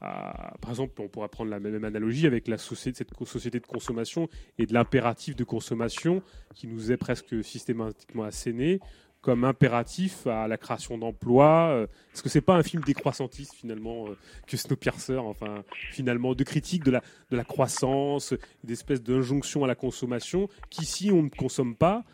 par 0.00 0.70
exemple, 0.70 1.00
on 1.00 1.08
pourrait 1.08 1.28
prendre 1.28 1.50
la 1.50 1.60
même 1.60 1.84
analogie 1.84 2.26
avec 2.26 2.48
la 2.48 2.58
société, 2.58 2.98
cette 2.98 3.26
société 3.26 3.60
de 3.60 3.66
consommation 3.66 4.28
et 4.58 4.66
de 4.66 4.74
l'impératif 4.74 5.34
de 5.36 5.44
consommation 5.44 6.22
qui 6.54 6.66
nous 6.66 6.92
est 6.92 6.96
presque 6.96 7.42
systématiquement 7.42 8.24
asséné 8.24 8.80
comme 9.24 9.44
impératif 9.44 10.26
à 10.26 10.46
la 10.46 10.58
création 10.58 10.98
d'emplois. 10.98 11.70
euh, 11.70 11.86
Est-ce 12.12 12.22
que 12.22 12.28
c'est 12.28 12.42
pas 12.42 12.56
un 12.56 12.62
film 12.62 12.82
décroissantiste 12.84 13.54
finalement 13.54 14.06
euh, 14.08 14.18
que 14.46 14.58
Snowpiercer, 14.58 15.16
enfin 15.16 15.64
finalement 15.92 16.34
de 16.34 16.44
critique 16.44 16.84
de 16.84 16.90
la 16.90 17.02
de 17.30 17.36
la 17.36 17.44
croissance, 17.44 18.34
d'espèce 18.64 19.02
d'injonction 19.02 19.64
à 19.64 19.66
la 19.66 19.74
consommation 19.74 20.48
qui, 20.68 20.84
si 20.84 21.10
on 21.10 21.22
ne 21.22 21.30
consomme 21.30 21.74
pas, 21.74 22.04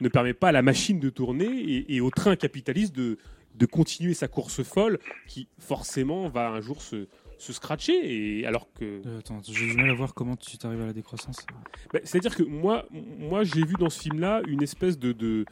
ne 0.00 0.08
permet 0.08 0.34
pas 0.34 0.48
à 0.48 0.52
la 0.52 0.62
machine 0.62 1.00
de 1.00 1.10
tourner 1.10 1.46
et, 1.46 1.94
et 1.96 2.00
au 2.00 2.10
train 2.10 2.36
capitaliste 2.36 2.94
de 2.94 3.18
de 3.54 3.64
continuer 3.64 4.12
sa 4.12 4.28
course 4.28 4.62
folle 4.62 4.98
qui 5.26 5.48
forcément 5.58 6.28
va 6.28 6.50
un 6.50 6.60
jour 6.60 6.82
se 6.82 7.06
se 7.38 7.52
scratcher 7.54 7.94
et 8.40 8.46
alors 8.46 8.68
que 8.74 8.84
Euh, 9.06 9.18
attends, 9.18 9.40
j'ai 9.42 9.66
du 9.66 9.76
mal 9.76 9.88
à 9.90 9.94
voir 9.94 10.12
comment 10.14 10.36
tu 10.36 10.56
t'arrives 10.58 10.80
à 10.82 10.86
la 10.86 10.92
décroissance. 10.92 11.38
bah, 11.92 12.00
C'est-à-dire 12.04 12.34
que 12.36 12.42
moi, 12.42 12.86
moi 12.92 13.44
j'ai 13.44 13.64
vu 13.64 13.74
dans 13.78 13.88
ce 13.90 14.00
film-là 14.00 14.42
une 14.46 14.62
espèce 14.62 14.98
de, 14.98 15.12
de, 15.12 15.44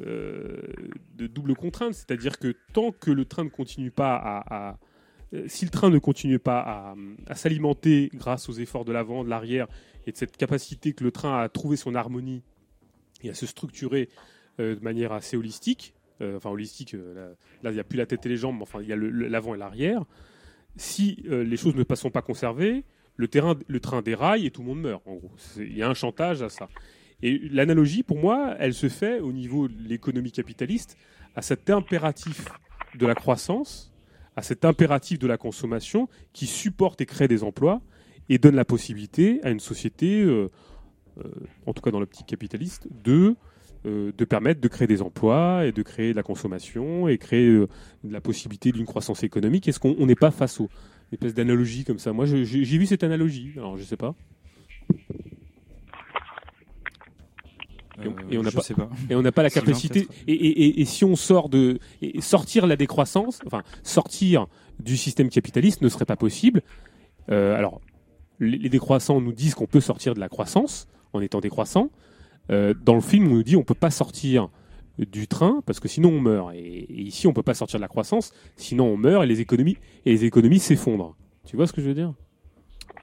euh, 0.00 0.60
de 1.16 1.26
double 1.26 1.54
contrainte. 1.54 1.94
C'est-à-dire 1.94 2.38
que 2.38 2.54
tant 2.72 2.92
que 2.92 3.10
le 3.10 3.24
train 3.24 3.44
ne 3.44 3.48
continue 3.50 3.90
pas 3.90 4.14
à. 4.16 4.70
à- 4.70 4.78
euh, 5.32 5.44
si 5.46 5.64
le 5.64 5.70
train 5.70 5.90
ne 5.90 5.98
continue 6.00 6.40
pas 6.40 6.58
à, 6.60 6.94
à 7.28 7.34
s'alimenter 7.36 8.10
grâce 8.14 8.48
aux 8.48 8.54
efforts 8.54 8.84
de 8.84 8.90
l'avant, 8.92 9.22
de 9.22 9.28
l'arrière, 9.30 9.68
et 10.06 10.12
de 10.12 10.16
cette 10.16 10.36
capacité 10.36 10.92
que 10.92 11.04
le 11.04 11.12
train 11.12 11.38
a 11.38 11.42
à 11.42 11.48
trouver 11.48 11.76
son 11.76 11.94
harmonie 11.94 12.42
et 13.22 13.30
à 13.30 13.34
se 13.34 13.46
structurer 13.46 14.08
euh, 14.58 14.76
de 14.76 14.80
manière 14.80 15.12
assez 15.12 15.36
holistique, 15.36 15.94
euh, 16.20 16.36
enfin 16.36 16.50
holistique, 16.50 16.94
euh, 16.94 17.32
là, 17.62 17.70
il 17.70 17.74
n'y 17.74 17.80
a 17.80 17.84
plus 17.84 17.96
la 17.96 18.06
tête 18.06 18.24
et 18.26 18.28
les 18.28 18.36
jambes, 18.36 18.56
mais 18.56 18.62
enfin 18.62 18.80
il 18.82 18.88
y 18.88 18.92
a 18.92 18.96
l'avant 18.96 19.54
et 19.54 19.58
l'arrière, 19.58 20.04
si 20.76 21.24
les 21.26 21.56
choses 21.56 21.74
ne 21.74 21.84
sont 21.94 22.10
pas 22.10 22.22
conservées, 22.22 22.84
le, 23.16 23.28
terrain, 23.28 23.56
le 23.66 23.80
train 23.80 24.02
déraille 24.02 24.46
et 24.46 24.50
tout 24.50 24.62
le 24.62 24.68
monde 24.68 24.82
meurt, 24.82 25.02
en 25.06 25.14
gros. 25.14 25.32
Il 25.56 25.76
y 25.76 25.82
a 25.82 25.88
un 25.88 25.94
chantage 25.94 26.42
à 26.42 26.48
ça. 26.48 26.68
Et 27.22 27.38
l'analogie, 27.50 28.02
pour 28.02 28.18
moi, 28.18 28.54
elle 28.58 28.72
se 28.72 28.88
fait 28.88 29.18
au 29.18 29.32
niveau 29.32 29.68
de 29.68 29.74
l'économie 29.82 30.30
capitaliste, 30.30 30.96
à 31.34 31.42
cet 31.42 31.70
impératif 31.70 32.46
de 32.94 33.06
la 33.06 33.14
croissance, 33.14 33.92
à 34.36 34.42
cet 34.42 34.64
impératif 34.64 35.18
de 35.18 35.26
la 35.26 35.36
consommation 35.36 36.08
qui 36.32 36.46
supporte 36.46 37.00
et 37.00 37.06
crée 37.06 37.28
des 37.28 37.42
emplois 37.42 37.82
et 38.28 38.38
donne 38.38 38.54
la 38.54 38.64
possibilité 38.64 39.40
à 39.42 39.50
une 39.50 39.60
société, 39.60 40.24
en 41.66 41.72
tout 41.72 41.82
cas 41.82 41.90
dans 41.90 42.00
l'optique 42.00 42.26
capitaliste, 42.26 42.88
de, 43.04 43.34
euh, 43.86 44.12
de 44.16 44.24
permettre 44.24 44.60
de 44.60 44.68
créer 44.68 44.86
des 44.86 45.02
emplois 45.02 45.64
et 45.66 45.72
de 45.72 45.82
créer 45.82 46.12
de 46.12 46.16
la 46.16 46.22
consommation 46.22 47.08
et 47.08 47.18
créer 47.18 47.46
euh, 47.48 47.66
de 48.04 48.12
la 48.12 48.20
possibilité 48.20 48.72
d'une 48.72 48.86
croissance 48.86 49.22
économique. 49.22 49.66
Est-ce 49.68 49.80
qu'on 49.80 49.94
on 49.98 50.06
n'est 50.06 50.14
pas 50.14 50.30
face 50.30 50.60
aux 50.60 50.68
espèce 51.12 51.34
d'analogie 51.34 51.84
comme 51.84 51.98
ça? 51.98 52.12
Moi, 52.12 52.26
j'ai 52.26 52.44
vu 52.78 52.86
cette 52.86 53.02
analogie. 53.04 53.52
Alors, 53.56 53.76
je 53.76 53.82
sais 53.84 53.96
pas. 53.96 54.14
Et 58.02 58.08
on- 58.08 58.12
Euh, 58.12 58.14
et 58.30 58.38
on 58.38 58.42
n'a 58.42 58.50
je 58.50 58.56
pas- 58.56 58.62
sais 58.62 58.74
pas. 58.74 58.88
Et 59.10 59.14
on 59.14 59.22
n'a 59.22 59.32
pas 59.32 59.42
la 59.42 59.50
capacité. 59.90 60.08
Et, 60.26 60.32
et- 60.32 60.62
et- 60.64 60.80
et 60.80 60.84
si 60.84 61.04
on 61.04 61.16
sort 61.16 61.48
de 61.48 61.78
sortir 62.20 62.66
la 62.66 62.76
décroissance, 62.76 63.40
enfin 63.46 63.62
sortir 63.82 64.46
du 64.78 64.96
système 64.96 65.28
capitaliste 65.28 65.82
ne 65.82 65.88
serait 65.88 66.06
pas 66.06 66.16
possible. 66.16 66.62
Euh, 67.30 67.54
alors, 67.56 67.80
les, 68.38 68.56
les 68.56 68.68
décroissants 68.70 69.20
nous 69.20 69.32
disent 69.32 69.54
qu'on 69.54 69.66
peut 69.66 69.80
sortir 69.82 70.14
de 70.14 70.20
la 70.20 70.28
croissance 70.30 70.88
en 71.12 71.20
étant 71.20 71.40
décroissant. 71.40 71.90
Euh, 72.50 72.74
dans 72.84 72.94
le 72.94 73.00
film, 73.00 73.26
on 73.28 73.34
nous 73.34 73.42
dit 73.42 73.56
on 73.56 73.62
peut 73.64 73.74
pas 73.74 73.90
sortir 73.90 74.48
du 74.98 75.28
train 75.28 75.62
parce 75.66 75.80
que 75.80 75.88
sinon 75.88 76.10
on 76.10 76.20
meurt. 76.20 76.52
Et, 76.54 76.58
et 76.58 77.00
ici, 77.02 77.26
on 77.26 77.32
peut 77.32 77.42
pas 77.42 77.54
sortir 77.54 77.78
de 77.78 77.82
la 77.82 77.88
croissance, 77.88 78.32
sinon 78.56 78.86
on 78.86 78.96
meurt 78.96 79.24
et 79.24 79.26
les 79.26 79.40
économies 79.40 79.76
et 80.04 80.10
les 80.12 80.24
économies 80.24 80.58
s'effondrent. 80.58 81.16
Tu 81.46 81.56
vois 81.56 81.66
ce 81.66 81.72
que 81.72 81.80
je 81.80 81.88
veux 81.88 81.94
dire? 81.94 82.12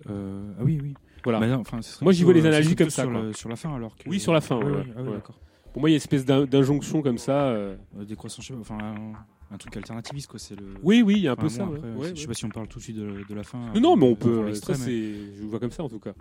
Euh, 0.09 0.51
ah 0.59 0.63
oui, 0.63 0.79
oui. 0.81 0.93
Voilà. 1.23 1.39
Bah 1.39 1.47
non, 1.47 1.59
enfin, 1.61 1.79
Moi, 2.01 2.13
j'y 2.13 2.23
vois 2.23 2.33
les 2.33 2.45
euh, 2.45 2.49
analogies 2.49 2.75
comme 2.75 2.89
ça. 2.89 3.01
Sur, 3.03 3.11
le- 3.11 3.33
sur 3.33 3.49
la 3.49 3.55
fin, 3.55 3.73
alors 3.73 3.95
que. 3.97 4.07
Oui, 4.09 4.19
sur 4.19 4.31
la 4.33 4.41
fin. 4.41 4.57
Ouais, 4.57 4.83
ah 4.95 5.01
oui, 5.01 5.07
ouais. 5.07 5.13
d'accord. 5.15 5.39
Pour 5.73 5.81
moi, 5.81 5.89
il 5.89 5.93
y 5.93 5.95
a 5.95 5.97
une 5.97 6.01
espèce 6.01 6.25
d'in- 6.25 6.45
d'injonction 6.45 7.01
comme 7.01 7.17
ça. 7.17 7.47
euh, 7.49 7.75
décroissance, 8.07 8.43
je 8.45 8.49
sais 8.49 8.53
pas, 8.53 8.59
enfin, 8.61 8.77
un, 9.51 9.57
truc 9.57 9.75
alternativiste, 9.75 10.27
quoi. 10.27 10.39
C'est 10.39 10.55
le. 10.55 10.65
Oui, 10.83 11.01
oui, 11.01 11.15
il 11.17 11.21
y 11.23 11.27
a 11.27 11.31
un 11.31 11.33
Enfin, 11.33 11.41
peu 11.43 11.47
bon, 11.47 11.53
ça. 11.55 11.63
après, 11.63 11.91
ouais, 11.93 12.15
je 12.15 12.21
sais 12.21 12.27
pas 12.27 12.33
si 12.33 12.45
on 12.45 12.49
parle 12.49 12.67
tout 12.67 12.79
de 12.79 12.83
suite 12.83 12.95
de, 12.97 13.23
de 13.27 13.35
la 13.35 13.43
fin. 13.43 13.59
Non, 13.73 13.81
non, 13.81 13.95
mais 13.97 14.05
on 14.07 14.15
peut. 14.15 14.53
Ça, 14.53 14.75
c'est. 14.75 15.13
Je 15.37 15.43
vois 15.43 15.59
comme 15.59 15.71
ça 15.71 15.83
en 15.83 15.89
tout 15.89 15.99
cas. 15.99 16.13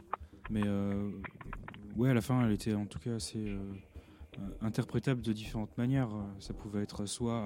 Mais 0.50 0.62
ouais, 1.96 2.10
à 2.10 2.14
la 2.14 2.20
fin, 2.20 2.44
elle 2.44 2.52
était 2.52 2.74
en 2.74 2.86
tout 2.86 2.98
cas 2.98 3.14
assez 3.14 3.38
euh, 3.38 3.58
euh, 4.38 4.48
interprétable 4.60 5.22
de 5.22 5.32
différentes 5.32 5.76
manières. 5.78 6.10
Ça 6.38 6.54
pouvait 6.54 6.82
être 6.82 7.06
soit 7.06 7.44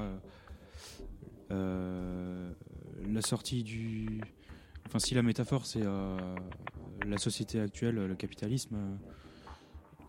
euh, 1.51 2.52
la 3.09 3.22
sortie 3.22 3.62
du. 3.62 4.20
Enfin, 4.86 4.98
si 4.98 5.14
la 5.14 5.22
métaphore 5.22 5.66
c'est 5.66 5.85
la 5.85 7.18
société 7.18 7.60
actuelle, 7.60 7.94
le 7.94 8.14
capitalisme, 8.14 8.77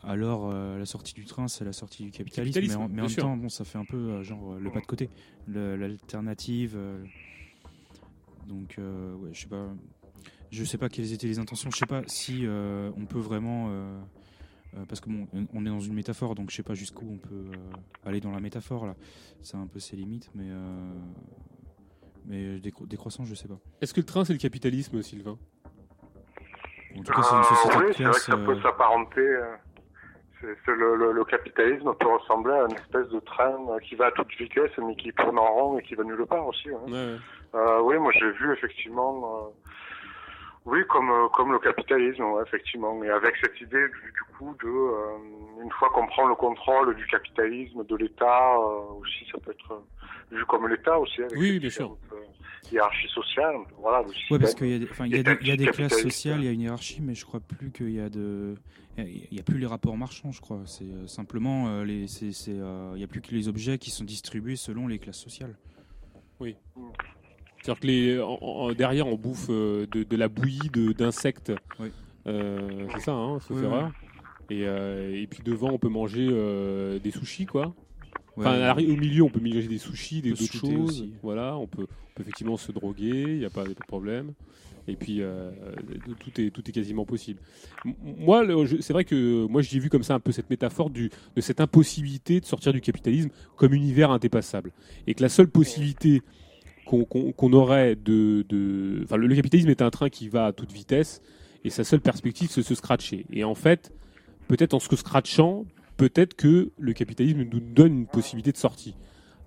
alors 0.03 0.51
la 0.51 0.85
sortie 0.85 1.13
du 1.13 1.25
train 1.25 1.47
c'est 1.47 1.65
la 1.65 1.73
sortie 1.73 2.03
du 2.03 2.11
capitalisme. 2.11 2.53
Capitalisme, 2.53 2.79
mais 2.79 2.83
en, 2.83 2.87
mais 2.87 2.95
bien 2.95 3.03
en 3.03 3.07
même 3.07 3.15
temps, 3.15 3.37
bon, 3.37 3.49
ça 3.49 3.63
fait 3.63 3.77
un 3.77 3.85
peu 3.85 4.23
genre 4.23 4.55
le 4.55 4.71
pas 4.71 4.79
de 4.79 4.85
côté, 4.85 5.09
l'alternative. 5.47 6.77
donc, 8.47 8.75
ouais, 8.79 9.29
je 9.33 9.41
sais 9.41 9.47
pas. 9.47 9.69
Je 10.51 10.65
sais 10.65 10.77
pas 10.77 10.89
quelles 10.89 11.13
étaient 11.13 11.27
les 11.27 11.39
intentions. 11.39 11.71
Je 11.71 11.77
sais 11.77 11.85
pas 11.85 12.03
si 12.07 12.45
euh, 12.45 12.91
on 12.97 13.05
peut 13.05 13.19
vraiment, 13.19 13.67
euh, 13.69 13.97
euh, 14.77 14.85
parce 14.87 15.01
que 15.01 15.09
bon, 15.09 15.27
on 15.53 15.65
est 15.65 15.69
dans 15.69 15.79
une 15.79 15.93
métaphore, 15.93 16.35
donc 16.35 16.49
je 16.51 16.55
sais 16.55 16.63
pas 16.63 16.73
jusqu'où 16.73 17.05
on 17.11 17.17
peut 17.17 17.29
euh, 17.53 18.07
aller 18.09 18.19
dans 18.21 18.31
la 18.31 18.39
métaphore 18.39 18.85
là. 18.85 18.95
C'est 19.41 19.57
un 19.57 19.67
peu 19.67 19.79
ses 19.79 19.95
limites, 19.95 20.29
mais 20.35 20.45
euh, 20.49 20.93
mais 22.25 22.57
décro- 22.59 22.87
décroissant, 22.87 23.25
je 23.25 23.35
sais 23.35 23.47
pas. 23.47 23.57
Est-ce 23.81 23.93
que 23.93 23.99
le 23.99 24.05
train, 24.05 24.23
c'est 24.25 24.33
le 24.33 24.39
capitalisme, 24.39 25.01
Sylvain? 25.01 25.37
En 26.97 27.03
tout 27.03 27.13
cas, 27.13 27.23
c'est 27.23 27.35
une 27.35 27.43
société 27.43 27.75
Euh, 27.75 27.79
oui, 27.79 27.87
de 27.87 27.93
c'est 27.93 28.03
vrai 28.03 28.11
que 28.13 28.17
classe. 28.19 28.25
ça 28.25 28.37
peut 28.37 28.61
s'apparenter. 28.61 29.21
le, 30.41 30.95
le- 30.95 31.11
le 31.11 31.23
capitalisme 31.25 31.93
peut 31.99 32.07
ressembler 32.07 32.53
à 32.53 32.63
une 32.65 32.75
espèce 32.75 33.07
de 33.09 33.19
train 33.19 33.57
qui 33.83 33.95
va 33.95 34.07
à 34.07 34.11
toute 34.11 34.31
vitesse, 34.37 34.71
mais 34.79 34.95
qui 34.95 35.11
tourne 35.13 35.37
en 35.37 35.53
rond 35.53 35.77
et 35.77 35.83
qui 35.83 35.95
va 35.95 36.03
nulle 36.03 36.25
part 36.25 36.45
aussi. 36.47 36.69
hein. 36.69 36.79
Ouais, 36.87 36.91
ouais. 36.91 37.17
Euh, 37.53 37.81
oui, 37.83 37.97
moi 37.99 38.11
j'ai 38.13 38.31
vu 38.31 38.51
effectivement 38.53 39.51
Oui, 40.65 40.79
comme 40.89 41.09
euh, 41.09 41.27
comme 41.29 41.51
le 41.51 41.59
capitalisme, 41.59 42.23
ouais, 42.23 42.43
effectivement, 42.45 43.03
et 43.03 43.09
avec 43.09 43.35
cette 43.43 43.59
idée 43.59 43.87
du, 43.87 44.11
du 44.11 44.23
coup 44.37 44.55
de 44.61 44.67
euh, 44.69 45.63
une 45.63 45.71
fois 45.71 45.89
qu'on 45.89 46.05
prend 46.05 46.27
le 46.27 46.35
contrôle 46.35 46.95
du 46.95 47.05
capitalisme, 47.07 47.83
de 47.83 47.95
l'État 47.95 48.55
euh, 48.57 48.93
aussi, 48.99 49.25
ça 49.31 49.39
peut 49.39 49.51
être 49.51 49.83
vu 50.31 50.45
comme 50.45 50.67
l'État 50.67 50.99
aussi. 50.99 51.19
Avec 51.23 51.33
Oui, 51.35 51.51
oui, 51.51 51.59
bien 51.59 51.71
sûr. 51.71 51.97
hiérarchie 52.71 53.07
sociale, 53.07 53.55
voilà. 53.79 54.03
système 54.13 54.39
parce 54.39 54.53
qu'il 54.53 54.69
y 54.69 54.75
a, 54.75 54.79
des- 54.79 54.85
y 55.09 55.19
a 55.19 55.23
des, 55.23 55.37
il 55.41 55.47
y 55.47 55.51
a 55.51 55.57
des 55.57 55.65
classes 55.65 55.99
sociales, 55.99 56.39
il 56.41 56.45
y 56.45 56.47
a 56.47 56.51
une 56.51 56.61
hiérarchie, 56.61 57.01
mais 57.01 57.15
je 57.15 57.25
crois 57.25 57.39
plus 57.39 57.71
qu'il 57.71 57.91
y 57.91 57.99
a 57.99 58.09
de, 58.09 58.53
il 58.99 59.33
y 59.33 59.39
a 59.39 59.43
plus 59.43 59.57
les 59.57 59.65
rapports 59.65 59.97
marchands, 59.97 60.31
je 60.31 60.41
crois. 60.41 60.61
C'est 60.65 61.07
simplement 61.07 61.69
euh, 61.69 61.83
les, 61.83 62.07
c'est, 62.07 62.31
c'est, 62.33 62.53
euh, 62.53 62.91
il 62.95 63.01
y 63.01 63.03
a 63.03 63.07
plus 63.07 63.21
que 63.21 63.31
les 63.33 63.47
objets 63.47 63.79
qui 63.79 63.89
sont 63.89 64.03
distribués 64.05 64.55
selon 64.57 64.87
les 64.87 64.99
classes 64.99 65.19
sociales. 65.19 65.55
Oui. 66.39 66.55
C'est-à-dire 67.61 67.79
que 67.79 67.87
les, 67.87 68.19
en- 68.19 68.39
en- 68.41 68.73
derrière, 68.73 69.07
on 69.07 69.15
bouffe 69.15 69.47
euh, 69.49 69.85
de, 69.91 70.03
de 70.03 70.15
la 70.17 70.27
bouillie 70.27 70.69
d'insectes. 70.97 71.51
Oui. 71.79 71.89
Euh, 72.27 72.85
c'est 72.93 73.01
ça, 73.01 73.13
hein, 73.13 73.39
sauf 73.39 73.57
Oui, 73.57 73.65
erreur. 73.65 73.91
Et, 74.49 74.63
euh, 74.65 75.15
et 75.21 75.27
puis 75.27 75.41
devant, 75.43 75.69
on 75.71 75.77
peut 75.77 75.89
manger 75.89 76.27
euh, 76.29 76.99
des 76.99 77.11
sushis, 77.11 77.45
quoi. 77.45 77.73
Ouais, 78.37 78.45
Enfin, 78.47 78.73
au 78.77 78.95
milieu, 78.95 79.23
on 79.23 79.29
peut 79.29 79.39
manger 79.39 79.67
des 79.67 79.77
sushis, 79.77 80.21
des 80.21 80.35
shooter 80.35 80.57
choses. 80.75 80.89
aussi. 81.01 81.13
Voilà, 81.21 81.57
on 81.57 81.67
peut, 81.67 81.83
on 81.83 82.13
peut 82.15 82.21
effectivement 82.21 82.57
se 82.57 82.71
droguer, 82.71 83.09
il 83.27 83.39
n'y 83.39 83.45
a 83.45 83.49
pas, 83.49 83.63
de 83.65 83.73
problème. 83.87 84.33
Et 84.87 84.95
puis, 84.95 85.21
tout, 86.19 86.41
est, 86.41 86.49
tout 86.49 86.67
est 86.67 86.71
quasiment 86.71 87.05
possible. 87.05 87.39
Moi, 88.03 88.43
c'est 88.81 88.93
vrai 88.93 89.05
que 89.05 89.45
moi, 89.47 89.61
j'ai 89.61 89.79
vu 89.79 89.89
comme 89.89 90.03
ça 90.03 90.15
un 90.15 90.19
peu 90.19 90.31
cette 90.31 90.49
métaphore 90.49 90.89
du, 90.89 91.09
de 91.35 91.41
cette 91.41 91.61
impossibilité 91.61 92.39
de 92.39 92.45
sortir 92.45 92.73
du 92.73 92.81
capitalisme 92.81 93.29
comme 93.57 93.73
univers 93.73 94.11
indépassable. 94.11 94.71
Et 95.07 95.13
que 95.13 95.21
la 95.21 95.29
seule 95.29 95.49
possibilité 95.49 96.21
qu'on 96.85 97.53
aurait 97.53 97.95
de... 97.95 98.45
enfin, 99.03 99.17
le, 99.17 99.35
capitalisme 99.35 99.69
est 99.69 99.81
un 99.81 99.89
train 99.89 100.09
qui 100.09 100.29
va 100.29 100.47
à 100.47 100.51
toute 100.51 100.71
vitesse 100.71 101.21
et 101.63 101.69
sa 101.69 101.83
seule 101.83 102.01
perspective, 102.01 102.49
c'est 102.49 102.63
se 102.63 102.75
scratcher. 102.75 103.25
Et 103.31 103.43
en 103.43 103.55
fait, 103.55 103.93
peut-être 104.47 104.73
en 104.73 104.79
se 104.79 104.95
scratchant, 104.95 105.65
peut-être 105.97 106.35
que 106.35 106.71
le 106.77 106.93
capitalisme 106.93 107.43
nous 107.43 107.59
donne 107.59 107.99
une 107.99 108.07
possibilité 108.07 108.51
de 108.51 108.57
sortie. 108.57 108.95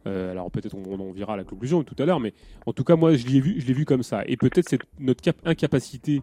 Euh, 0.06 0.31
alors 0.31 0.51
peut-être 0.51 0.74
on, 0.74 1.01
en 1.01 1.12
verra 1.12 1.36
la 1.36 1.44
conclusion 1.44 1.82
tout 1.82 1.97
à 1.98 2.05
l'heure, 2.05 2.20
mais 2.20 2.35
en 2.66 2.73
tout 2.73 2.85
cas 2.85 2.94
moi 2.94 3.16
je 3.16 3.27
l'ai 3.27 3.40
vu, 3.40 3.59
vu 3.59 3.85
comme 3.85 4.02
ça. 4.02 4.23
Et 4.27 4.36
peut-être 4.36 4.77
notre 4.98 5.23
cap- 5.23 5.40
incapacité, 5.44 6.23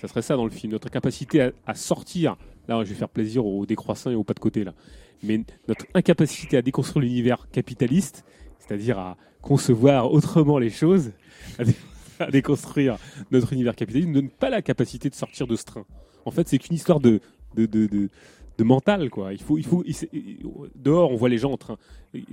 ça 0.00 0.06
serait 0.06 0.22
ça 0.22 0.36
dans 0.36 0.44
le 0.44 0.50
film, 0.50 0.72
notre 0.72 0.86
incapacité 0.86 1.50
à 1.66 1.74
sortir. 1.74 2.36
Là 2.68 2.84
je 2.84 2.90
vais 2.90 2.94
faire 2.94 3.08
plaisir 3.08 3.46
aux 3.46 3.64
décroissants 3.64 4.10
et 4.10 4.14
aux 4.14 4.24
pas 4.24 4.34
de 4.34 4.40
côté 4.40 4.64
là, 4.64 4.74
mais 5.22 5.42
notre 5.66 5.86
incapacité 5.94 6.58
à 6.58 6.62
déconstruire 6.62 7.02
l'univers 7.02 7.48
capitaliste, 7.50 8.24
c'est-à-dire 8.60 8.98
à 8.98 9.16
concevoir 9.42 10.12
autrement 10.12 10.58
les 10.58 10.70
choses, 10.70 11.12
à, 11.58 11.64
dé- 11.64 11.74
à 12.20 12.30
déconstruire 12.30 12.96
notre 13.30 13.52
univers 13.52 13.74
capitaliste, 13.74 14.08
ne 14.08 14.14
donne 14.14 14.30
pas 14.30 14.50
la 14.50 14.62
capacité 14.62 15.10
de 15.10 15.14
sortir 15.14 15.46
de 15.46 15.56
ce 15.56 15.64
train. 15.64 15.84
En 16.24 16.30
fait 16.30 16.46
c'est 16.48 16.58
qu'une 16.58 16.76
histoire 16.76 17.00
de, 17.00 17.20
de, 17.56 17.66
de, 17.66 17.86
de 17.86 18.08
de 18.58 18.64
mental 18.64 19.08
quoi. 19.08 19.32
Il 19.32 19.40
faut, 19.40 19.56
il 19.56 19.64
faut, 19.64 19.82
il- 19.86 19.94
c'est- 19.94 20.10
dehors 20.74 21.10
on 21.12 21.16
voit 21.16 21.30
les 21.30 21.38
gens 21.38 21.50
en 21.52 21.56
train, 21.56 21.78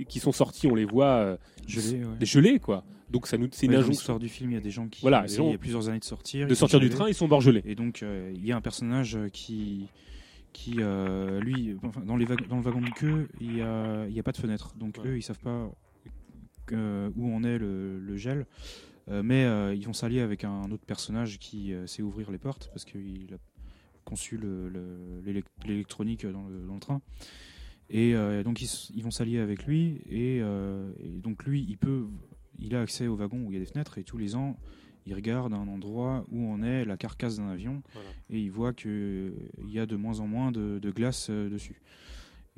qui 0.08 0.20
sont 0.20 0.32
sortis, 0.32 0.66
on 0.66 0.74
les 0.74 0.84
voit 0.84 1.06
euh, 1.06 1.36
Gelés, 1.66 2.04
ouais. 2.04 2.26
gelés 2.26 2.58
quoi. 2.58 2.84
Donc 3.08 3.26
ça 3.26 3.38
nous, 3.38 3.48
c'est 3.50 3.64
une 3.64 3.70
Ouais, 3.70 3.76
dans 3.76 3.80
injonction 3.80 3.98
l'histoire 4.00 4.18
du 4.18 4.28
film, 4.28 4.50
il 4.50 4.54
y 4.54 4.58
a 4.58 4.60
des 4.60 4.70
gens 4.70 4.88
qui 4.88 5.00
Voilà, 5.00 5.26
gens- 5.26 5.46
il 5.46 5.52
y 5.52 5.54
a 5.54 5.58
plusieurs 5.58 5.88
années 5.88 6.00
de 6.00 6.04
sortir, 6.04 6.46
de 6.46 6.54
sortir 6.54 6.80
du 6.80 6.90
train, 6.90 7.08
ils 7.08 7.14
sont 7.14 7.28
morts 7.28 7.40
gelés. 7.40 7.62
Et 7.64 7.74
donc 7.74 8.02
euh, 8.02 8.30
il 8.36 8.44
y 8.44 8.52
a 8.52 8.56
un 8.56 8.60
personnage 8.60 9.16
euh, 9.16 9.28
qui 9.30 9.86
qui 10.52 10.76
euh, 10.80 11.40
lui 11.40 11.76
enfin, 11.82 12.02
dans 12.06 12.16
les 12.16 12.26
dans 12.26 12.56
le 12.56 12.62
wagon 12.62 12.82
de 12.82 12.90
queue, 12.90 13.28
il 13.40 13.56
y 13.56 13.62
a 13.62 14.04
il 14.06 14.14
y 14.14 14.20
a 14.20 14.22
pas 14.22 14.32
de 14.32 14.36
fenêtre. 14.36 14.74
Donc 14.78 14.98
eux 15.06 15.16
ils 15.16 15.22
savent 15.22 15.38
pas 15.38 15.70
où 16.72 17.26
on 17.28 17.42
est 17.44 17.58
le, 17.58 17.98
le 17.98 18.16
gel. 18.16 18.46
Euh, 19.10 19.22
mais 19.22 19.44
euh, 19.44 19.74
ils 19.74 19.86
vont 19.86 19.92
s'allier 19.94 20.20
avec 20.20 20.44
un 20.44 20.70
autre 20.70 20.84
personnage 20.84 21.38
qui 21.38 21.72
euh, 21.72 21.86
sait 21.86 22.02
ouvrir 22.02 22.30
les 22.30 22.36
portes 22.38 22.68
parce 22.72 22.84
qu'il 22.84 23.28
a 23.32 23.38
conçu 24.04 24.36
le- 24.36 24.68
le- 24.68 25.20
l'élec- 25.24 25.46
l'électronique 25.66 26.26
dans 26.26 26.46
le, 26.46 26.66
dans 26.66 26.74
le 26.74 26.80
train. 26.80 27.00
Et 27.90 28.14
euh, 28.14 28.42
donc 28.42 28.60
ils, 28.60 29.02
vont 29.02 29.10
s'allier 29.10 29.38
avec 29.38 29.64
lui 29.66 30.02
et, 30.10 30.40
euh, 30.42 30.90
et 31.02 31.08
donc 31.20 31.44
lui 31.46 31.64
il 31.66 31.78
peut 31.78 32.04
il 32.58 32.74
a 32.74 32.82
accès 32.82 33.06
au 33.06 33.14
wagon 33.16 33.38
où 33.46 33.50
il 33.50 33.54
y 33.54 33.56
a 33.56 33.60
des 33.60 33.70
fenêtres 33.70 33.96
et 33.96 34.04
tous 34.04 34.18
les 34.18 34.34
ans 34.34 34.58
il 35.06 35.14
regarde 35.14 35.54
un 35.54 35.66
endroit 35.68 36.26
où 36.30 36.38
on 36.42 36.60
est 36.62 36.84
la 36.84 36.98
carcasse 36.98 37.36
d'un 37.38 37.48
avion 37.48 37.82
Voilà. 37.94 38.08
et 38.28 38.40
il 38.40 38.50
voit 38.50 38.74
que 38.74 39.32
il 39.64 39.70
y 39.72 39.78
a 39.78 39.86
de 39.86 39.96
moins 39.96 40.20
en 40.20 40.26
moins 40.26 40.52
de, 40.52 40.78
de 40.78 40.90
glace 40.90 41.28
euh, 41.30 41.48
dessus. 41.48 41.80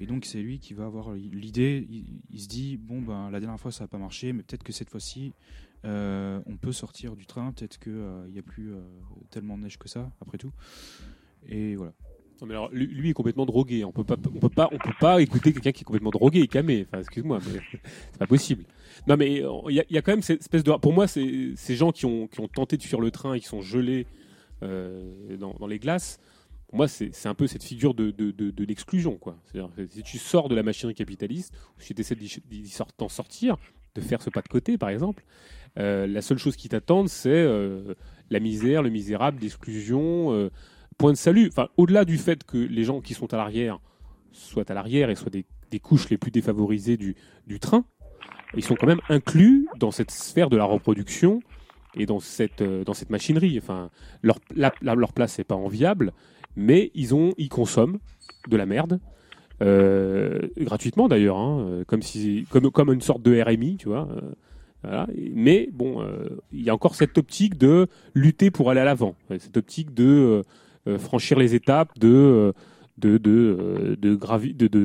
Et 0.01 0.06
donc 0.06 0.24
c'est 0.24 0.40
lui 0.40 0.59
qui 0.59 0.72
va 0.74 0.86
avoir 0.86 1.12
l'idée. 1.12 1.86
Il, 2.31 2.40
se 2.40 2.48
dit 2.48 2.78
bon 2.78 3.02
ben 3.02 3.31
la 3.31 3.39
dernière 3.39 3.60
fois 3.60 3.70
ça 3.70 3.85
n'a 3.85 3.89
pas 3.89 3.98
marché, 3.98 4.32
mais 4.32 4.43
peut-être 4.43 4.64
que 4.64 4.72
cette 4.72 4.90
fois-ci 4.90 5.35
euh, 5.85 6.40
on 6.47 6.56
peut 6.56 6.72
sortir 6.72 7.16
du 7.16 7.27
train. 7.27 7.52
Peut-être 7.52 7.78
que 7.78 7.90
euh, 7.90 8.24
il 8.27 8.32
n'y 8.32 8.39
a 8.39 8.43
plus 8.43 8.72
euh, 8.72 8.81
tellement 9.31 9.59
de 9.59 9.64
neige 9.64 9.78
que 9.78 9.89
ça 9.89 10.10
après 10.20 10.39
tout. 10.39 10.52
Et 11.47 11.77
voilà. 11.77 11.93
Non, 12.40 12.47
mais 12.47 12.55
alors, 12.55 12.70
lui, 12.72 13.10
est 13.10 13.12
complètement 13.12 13.44
drogué. 13.44 13.85
On 13.85 13.93
peut 13.93 14.05
pas, 14.05 14.16
on 14.35 14.39
peut 14.39 14.48
pas, 14.48 14.70
on 14.72 14.78
peut 14.78 14.94
pas 14.98 15.20
écouter 15.20 15.52
quelqu'un 15.52 15.72
qui 15.72 15.82
est 15.82 15.85
complètement 15.85 16.10
drogué 16.10 16.40
et 16.40 16.48
camé. 16.48 16.86
Enfin, 16.89 17.01
excuse-moi, 17.01 17.39
mais 17.47 17.60
c'est 18.12 18.18
pas 18.18 18.27
possible. 18.27 18.64
Non, 19.06 19.18
mais 19.18 19.43
euh, 19.44 19.51
il 19.68 19.85
y, 19.90 19.98
a- 19.98 20.02
quand 20.02 20.12
même 20.12 20.22
cette 20.22 20.40
espèce 20.40 20.64
de. 20.64 20.72
Pour 20.72 20.94
moi, 20.94 21.06
c'est 21.06 21.52
ces 21.56 21.77
gens 21.77 21.93
qui 21.93 22.06
ont, 22.06 22.28
tenté 22.52 22.78
de 22.78 22.82
fuir 22.82 23.01
le 23.01 23.10
train 23.10 23.35
et 23.35 23.40
qui 23.40 23.47
sont 23.47 23.60
gelés 23.60 24.06
euh, 24.62 25.36
dans 25.36 25.66
les 25.66 25.78
glaces. 25.78 26.18
Pour 26.70 26.76
moi, 26.76 26.86
c'est 26.86 27.26
un 27.26 27.34
peu 27.34 27.48
cette 27.48 27.64
figure 27.64 27.94
de, 27.94 28.12
de, 28.12 28.30
de, 28.30 28.64
l'exclusion, 28.64 29.18
si 29.88 30.05
tu 30.05 30.18
sors 30.18 30.48
de 30.48 30.55
la 30.55 30.62
machinerie 30.62 30.94
capitaliste, 30.94 31.52
si 31.78 31.97
tu 31.97 32.01
essaies 32.01 32.16
d'en 32.97 33.09
sortir, 33.09 33.56
de 33.97 34.01
faire 34.01 34.22
ce 34.22 34.30
pas 34.30 34.40
de 34.40 34.47
côté, 34.47 34.78
par 34.78 34.88
exemple, 34.88 35.24
euh, 35.80 36.06
la 36.06 36.22
seule 36.22 36.38
chose 36.38 36.55
qui 36.55 36.68
t'attend, 36.68 37.09
c'est 37.09 37.28
euh, 37.28 37.94
la 38.30 38.38
misère, 38.38 38.84
le 38.84 38.90
misérable, 38.90 39.40
l'exclusion. 39.42 40.32
euh, 40.32 40.51
point 40.97 41.10
de 41.10 41.16
salut. 41.16 41.48
Enfin, 41.48 41.70
au-delà 41.76 42.05
du 42.05 42.18
fait 42.18 42.44
que 42.44 42.59
les 42.59 42.84
gens 42.84 43.01
qui 43.01 43.14
sont 43.14 43.34
à 43.34 43.36
l'arrière 43.36 43.80
soient 44.30 44.70
à 44.70 44.74
l'arrière 44.74 45.10
et 45.10 45.16
soient 45.16 45.30
des, 45.30 45.47
des 45.72 45.80
couches 45.80 46.09
les 46.09 46.18
plus 46.18 46.30
défavorisées 46.30 46.97
du, 46.97 47.16
du 47.48 47.59
train, 47.59 47.84
ils 48.55 48.62
sont 48.62 48.76
quand 48.76 48.86
même 48.86 49.01
inclus 49.09 49.66
dans 49.80 49.90
cette 49.90 50.12
sphère 50.12 50.51
de 50.51 50.56
la 50.56 50.64
reproduction 50.64 51.40
et 51.97 52.06
dans 52.06 52.20
cette, 52.20 52.62
dans 52.62 52.94
cette 52.94 53.10
machinerie. 53.10 53.59
Enfin, 53.59 53.90
leur, 54.22 54.38
leur 54.52 55.12
place 55.12 55.38
n'est 55.38 55.44
pas 55.44 55.56
enviable, 55.56 56.12
mais 56.56 56.90
ils, 56.94 57.14
ont, 57.14 57.32
ils 57.39 57.48
consomment 57.48 57.98
de 58.48 58.56
la 58.56 58.66
merde. 58.66 59.01
euh, 59.62 60.39
gratuitement 60.59 61.09
d'ailleurs, 61.09 61.36
hein, 61.36 61.60
euh, 61.60 61.85
comme, 61.85 62.93
une 62.93 63.01
sorte 63.02 63.22
de 63.22 63.40
RMI, 63.40 63.77
tu 63.77 63.89
vois. 63.89 64.09
euh, 64.86 65.05
Mais 65.35 65.68
bon, 65.72 66.02
il 66.52 66.62
y 66.62 66.70
a 66.70 66.74
encore 66.74 66.94
cette 66.94 67.18
optique 67.18 67.59
de 67.59 67.86
lutter 68.14 68.51
pour 68.51 68.70
aller 68.70 68.81
à 68.81 68.85
l'avant, 68.85 69.14
cette 69.39 69.56
optique 69.56 69.93
de 69.94 70.43
franchir 70.98 71.39
les 71.39 71.55
étapes, 71.55 71.98
de 71.98 72.55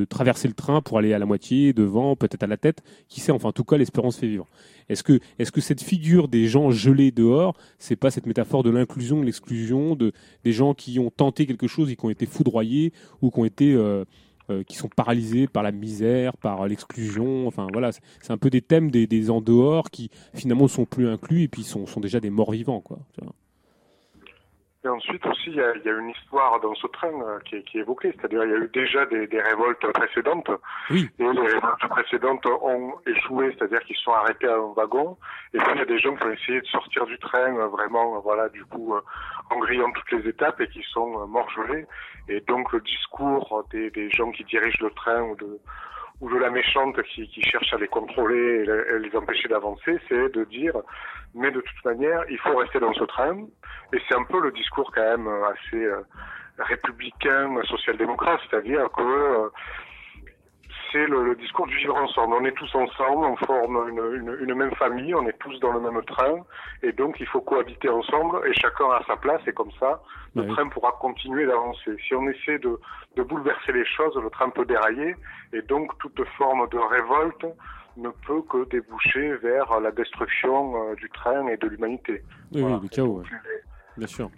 traverser 0.10 0.48
le 0.50 0.54
train 0.54 0.82
pour 0.82 0.98
aller 0.98 1.14
à 1.14 1.20
la 1.20 1.26
moitié, 1.26 1.72
devant, 1.72 2.16
peut-être 2.18 2.44
à 2.44 2.48
la 2.48 2.58
tête. 2.58 2.84
Qui 3.08 3.22
sait, 3.22 3.32
enfin, 3.32 3.50
en 3.50 3.54
tout 3.54 3.64
cas, 3.64 3.78
l'espérance 3.78 4.18
fait 4.18 4.28
vivre. 4.28 4.48
Est-ce 4.90 5.04
que, 5.04 5.20
est-ce 5.40 5.52
que 5.52 5.62
cette 5.62 5.82
figure 5.82 6.28
des 6.28 6.48
gens 6.48 6.72
gelés 6.72 7.12
dehors, 7.12 7.56
c'est 7.80 7.96
pas 7.96 8.12
cette 8.12 8.26
métaphore 8.26 8.64
de 8.64 8.70
l'inclusion, 8.70 9.20
de 9.20 9.26
l'exclusion, 9.26 9.96
de, 9.96 10.12
des 10.44 10.52
gens 10.52 10.74
qui 10.74 11.00
ont 11.00 11.10
tenté 11.10 11.46
quelque 11.46 11.68
chose 11.68 11.92
et 11.92 11.96
qui 11.96 12.06
ont 12.06 12.10
été 12.10 12.26
foudroyés 12.26 12.94
ou 13.22 13.32
qui 13.32 13.40
ont 13.40 13.46
été. 13.46 13.74
euh, 13.74 14.06
euh, 14.52 14.62
qui 14.62 14.76
sont 14.76 14.90
paralysés 14.90 15.48
par 15.48 15.64
la 15.64 15.72
misère, 15.72 16.38
par 16.38 16.68
l'exclusion? 16.68 17.48
Enfin 17.48 17.68
voilà, 17.74 17.92
c'est 17.92 18.32
un 18.32 18.38
peu 18.38 18.52
des 18.52 18.62
thèmes 18.62 18.92
des, 18.92 19.08
des 19.08 19.32
en 19.32 19.42
dehors 19.42 19.90
qui 19.90 20.12
finalement 20.36 20.68
sont 20.68 20.86
plus 20.86 21.08
inclus 21.08 21.42
et 21.42 21.48
puis 21.48 21.64
sont, 21.64 21.88
sont 21.88 22.00
déjà 22.00 22.20
des 22.20 22.30
morts 22.30 22.52
vivants 22.52 22.80
quoi. 22.80 23.00
Et 24.86 24.88
ensuite 24.88 25.26
aussi, 25.26 25.48
il 25.48 25.56
y 25.56 25.62
a, 25.62 25.76
il 25.76 25.82
y 25.84 25.90
a 25.90 25.94
une 25.98 26.10
histoire 26.10 26.60
dans 26.60 26.76
ce 26.76 26.86
train 26.88 27.08
euh, 27.08 27.40
qui, 27.44 27.56
est, 27.56 27.64
qui 27.64 27.80
est 27.80 27.82
évoquée, 27.82 28.14
c'est-à-dire 28.16 28.44
il 28.44 28.52
y 28.52 28.54
a 28.54 28.58
eu 28.58 28.70
déjà 28.72 29.06
des, 29.08 29.26
des 29.26 29.42
révoltes 29.42 29.86
précédentes, 29.94 30.52
Oui. 30.92 31.10
et 31.18 31.24
les 31.24 31.48
révoltes 31.48 31.88
précédentes 31.90 32.46
ont 32.46 32.94
échoué, 33.08 33.56
c'est-à-dire 33.58 33.80
qu'ils 33.82 33.96
sont 33.98 34.12
arrêtés 34.12 34.48
à 34.48 34.54
un 34.58 34.74
wagon, 34.76 35.18
et 35.56 35.58
puis 35.58 35.68
il 35.74 35.80
y 35.80 35.82
a 35.82 35.86
des 35.86 35.98
gens 35.98 36.16
qui 36.16 36.24
ont 36.24 36.32
essayé 36.32 36.62
de 36.62 36.68
sortir 36.68 37.06
du 37.08 37.18
train, 37.18 37.56
euh, 37.58 37.68
vraiment, 37.68 38.18
euh, 38.18 38.20
voilà, 38.20 38.48
du 38.50 38.64
coup, 38.66 38.94
euh, 38.94 39.02
en 39.50 39.58
grillant 39.58 39.92
toutes 39.92 40.12
les 40.12 40.30
étapes 40.30 40.62
et 40.62 40.68
qui 40.68 40.84
sont 40.92 41.20
euh, 41.20 41.26
morts 41.26 41.50
gelés. 41.50 41.88
Et 42.30 42.42
donc 42.42 42.72
le 42.72 42.82
discours 42.82 43.66
des, 43.72 43.90
des 43.90 44.10
gens 44.12 44.32
qui 44.32 44.44
dirigent 44.44 44.84
le 44.84 44.92
train 44.92 45.22
ou 45.24 45.36
de 45.36 45.60
ou 46.22 46.30
de 46.30 46.38
la 46.38 46.50
méchante 46.50 47.02
qui, 47.04 47.28
qui 47.28 47.42
cherche 47.42 47.74
à 47.74 47.78
les 47.78 47.88
contrôler 47.88 48.62
et, 48.62 48.66
le- 48.66 48.96
et 48.96 49.00
les 49.00 49.16
empêcher 49.16 49.48
d'avancer, 49.48 50.00
c'est 50.08 50.30
de 50.34 50.44
dire 50.46 50.74
mais 51.34 51.52
de 51.52 51.60
toute 51.62 51.86
manière 51.86 52.24
il 52.30 52.38
faut 52.40 52.56
rester 52.56 52.80
dans 52.80 52.94
ce 52.94 53.04
train. 53.04 53.38
Et 53.94 54.00
c'est 54.08 54.16
un 54.16 54.24
peu 54.24 54.40
le 54.40 54.52
discours 54.52 54.92
quand 54.94 55.02
même 55.04 55.28
assez 55.28 55.84
euh, 55.84 56.02
républicain, 56.58 57.62
social-démocrate, 57.64 58.40
c'est-à-dire 58.50 58.90
que 58.96 59.02
euh, 59.02 59.50
c'est 60.96 61.08
le, 61.08 61.26
le 61.26 61.36
discours 61.36 61.68
du 61.68 61.76
vivre 61.76 61.96
ensemble. 61.98 62.36
On 62.40 62.46
est 62.46 62.54
tous 62.54 62.74
ensemble, 62.74 63.26
on 63.26 63.36
forme 63.36 63.90
une, 63.90 64.00
une, 64.22 64.38
une 64.48 64.56
même 64.56 64.74
famille, 64.76 65.14
on 65.14 65.28
est 65.28 65.38
tous 65.40 65.60
dans 65.60 65.74
le 65.74 65.82
même 65.82 66.02
train, 66.06 66.36
et 66.84 66.94
donc 66.94 67.18
il 67.20 67.28
faut 67.28 67.42
cohabiter 67.42 67.90
ensemble, 67.90 68.40
et 68.48 68.54
chacun 68.54 68.86
a 68.92 69.02
sa 69.06 69.18
place, 69.18 69.42
et 69.46 69.52
comme 69.52 69.72
ça, 69.78 70.02
le 70.36 70.48
train 70.48 70.68
pourra 70.70 70.94
continuer 71.02 71.46
d'avancer. 71.46 71.92
Si 72.08 72.16
on 72.16 72.26
essaie 72.30 72.60
de, 72.60 72.80
de 73.18 73.24
bouleverser 73.24 73.74
les 73.74 73.86
choses, 73.86 74.16
le 74.16 74.30
train 74.30 74.50
peut 74.52 74.64
dérailler, 74.66 75.16
et 75.52 75.62
donc 75.64 75.98
toute 76.00 76.22
forme 76.38 76.68
de 76.70 76.78
révolte 76.78 77.46
ne 77.98 78.10
peut 78.28 78.42
que 78.50 78.68
déboucher 78.70 79.36
vers 79.38 79.80
la 79.82 79.92
destruction 79.92 80.90
euh, 80.92 80.96
du 80.96 81.10
train 81.10 81.48
et 81.48 81.58
de 81.58 81.68
l'humanité. 81.68 82.22
Oui, 82.54 82.62
Voilà. 82.62 82.76
oui, 82.78 82.82
le 82.84 82.90
chaos. 82.90 83.20
ouais. 83.20 83.26
Bien 83.98 84.08
sûr. 84.08 84.30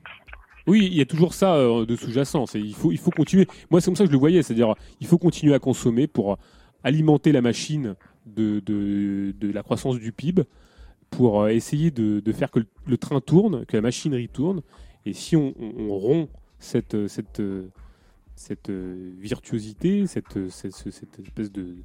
Oui, 0.67 0.85
il 0.91 0.97
y 0.97 1.01
a 1.01 1.05
toujours 1.05 1.33
ça 1.33 1.55
euh, 1.55 1.85
de 1.85 1.95
sous-jacent. 1.95 2.43
Il 2.55 2.75
faut, 2.75 2.91
il 2.91 2.97
faut 2.97 3.11
continuer. 3.11 3.47
Moi, 3.71 3.79
c'est 3.79 3.85
comme 3.85 3.95
ça 3.95 4.03
que 4.03 4.09
je 4.09 4.13
le 4.13 4.19
voyais. 4.19 4.43
C'est-à-dire, 4.43 4.75
il 4.99 5.07
faut 5.07 5.17
continuer 5.17 5.53
à 5.53 5.59
consommer 5.59 6.07
pour 6.07 6.37
alimenter 6.83 7.31
la 7.31 7.41
machine 7.41 7.95
de, 8.25 8.59
de, 8.59 9.51
la 9.51 9.63
croissance 9.63 9.97
du 9.97 10.11
PIB, 10.11 10.43
pour 11.09 11.41
euh, 11.43 11.47
essayer 11.47 11.89
de, 11.91 12.31
faire 12.33 12.51
que 12.51 12.59
le, 12.85 12.97
train 12.97 13.21
tourne, 13.21 13.65
que 13.65 13.77
la 13.77 13.81
machinerie 13.81 14.27
tourne. 14.27 14.61
Et 15.05 15.13
si 15.13 15.37
on, 15.37 15.53
rompt 15.89 16.29
cette, 16.59 16.95
euh, 16.95 17.07
cette, 17.07 17.41
cette 18.35 18.69
virtuosité, 18.69 20.05
cette, 20.05 20.49
cette, 20.49 20.73
ce- 20.73 20.91
cette 20.91 21.19
espèce 21.19 21.51
de, 21.51 21.77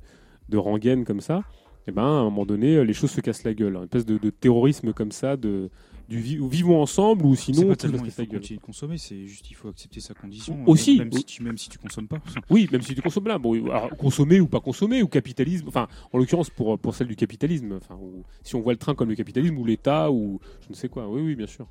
de 0.48 0.58
rengaine 0.58 1.04
comme 1.04 1.20
ça, 1.20 1.44
et 1.86 1.92
ben, 1.92 2.02
à 2.02 2.06
un 2.06 2.24
moment 2.24 2.46
donné, 2.46 2.84
les 2.84 2.92
choses 2.92 3.10
se 3.12 3.20
cassent 3.20 3.44
la 3.44 3.54
gueule. 3.54 3.76
Une 3.76 3.84
espèce 3.84 4.06
de 4.06 4.30
terrorisme 4.30 4.92
comme 4.92 5.12
ça, 5.12 5.36
de, 5.36 5.70
du 6.12 6.20
vi- 6.20 6.48
vivons 6.48 6.80
ensemble 6.82 7.24
ou 7.24 7.34
sinon 7.34 7.68
pas 7.68 7.76
tellement 7.76 8.04
il 8.04 8.10
faut 8.10 8.24
continuer 8.26 8.58
de 8.60 8.64
consommer, 8.64 8.98
c'est 8.98 9.26
juste 9.26 9.50
il 9.50 9.54
faut 9.54 9.68
accepter 9.68 10.00
sa 10.00 10.14
condition. 10.14 10.62
Aussi. 10.66 10.98
même 10.98 11.12
si 11.12 11.24
tu 11.24 11.42
même 11.42 11.58
si 11.58 11.68
tu 11.70 11.78
consommes 11.78 12.08
pas. 12.08 12.20
Oui, 12.50 12.68
même 12.70 12.82
si 12.82 12.94
tu 12.94 13.02
consommes 13.02 13.28
là, 13.28 13.38
bon, 13.38 13.54
alors, 13.70 13.90
consommer 13.96 14.40
ou 14.40 14.46
pas 14.48 14.60
consommer, 14.60 15.02
ou 15.02 15.08
capitalisme, 15.08 15.68
enfin, 15.68 15.88
en 16.12 16.18
l'occurrence 16.18 16.50
pour, 16.50 16.78
pour 16.78 16.94
celle 16.94 17.08
du 17.08 17.16
capitalisme, 17.16 17.72
enfin, 17.80 17.94
ou- 17.96 18.24
si 18.42 18.54
on 18.54 18.60
voit 18.60 18.72
le 18.74 18.78
train 18.78 18.94
comme 18.94 19.08
le 19.08 19.14
capitalisme 19.16 19.56
ou 19.58 19.64
l'État 19.64 20.10
ou 20.12 20.38
je 20.64 20.68
ne 20.70 20.74
sais 20.74 20.88
quoi, 20.88 21.08
oui, 21.08 21.22
oui, 21.22 21.34
bien 21.34 21.46
sûr. 21.46 21.66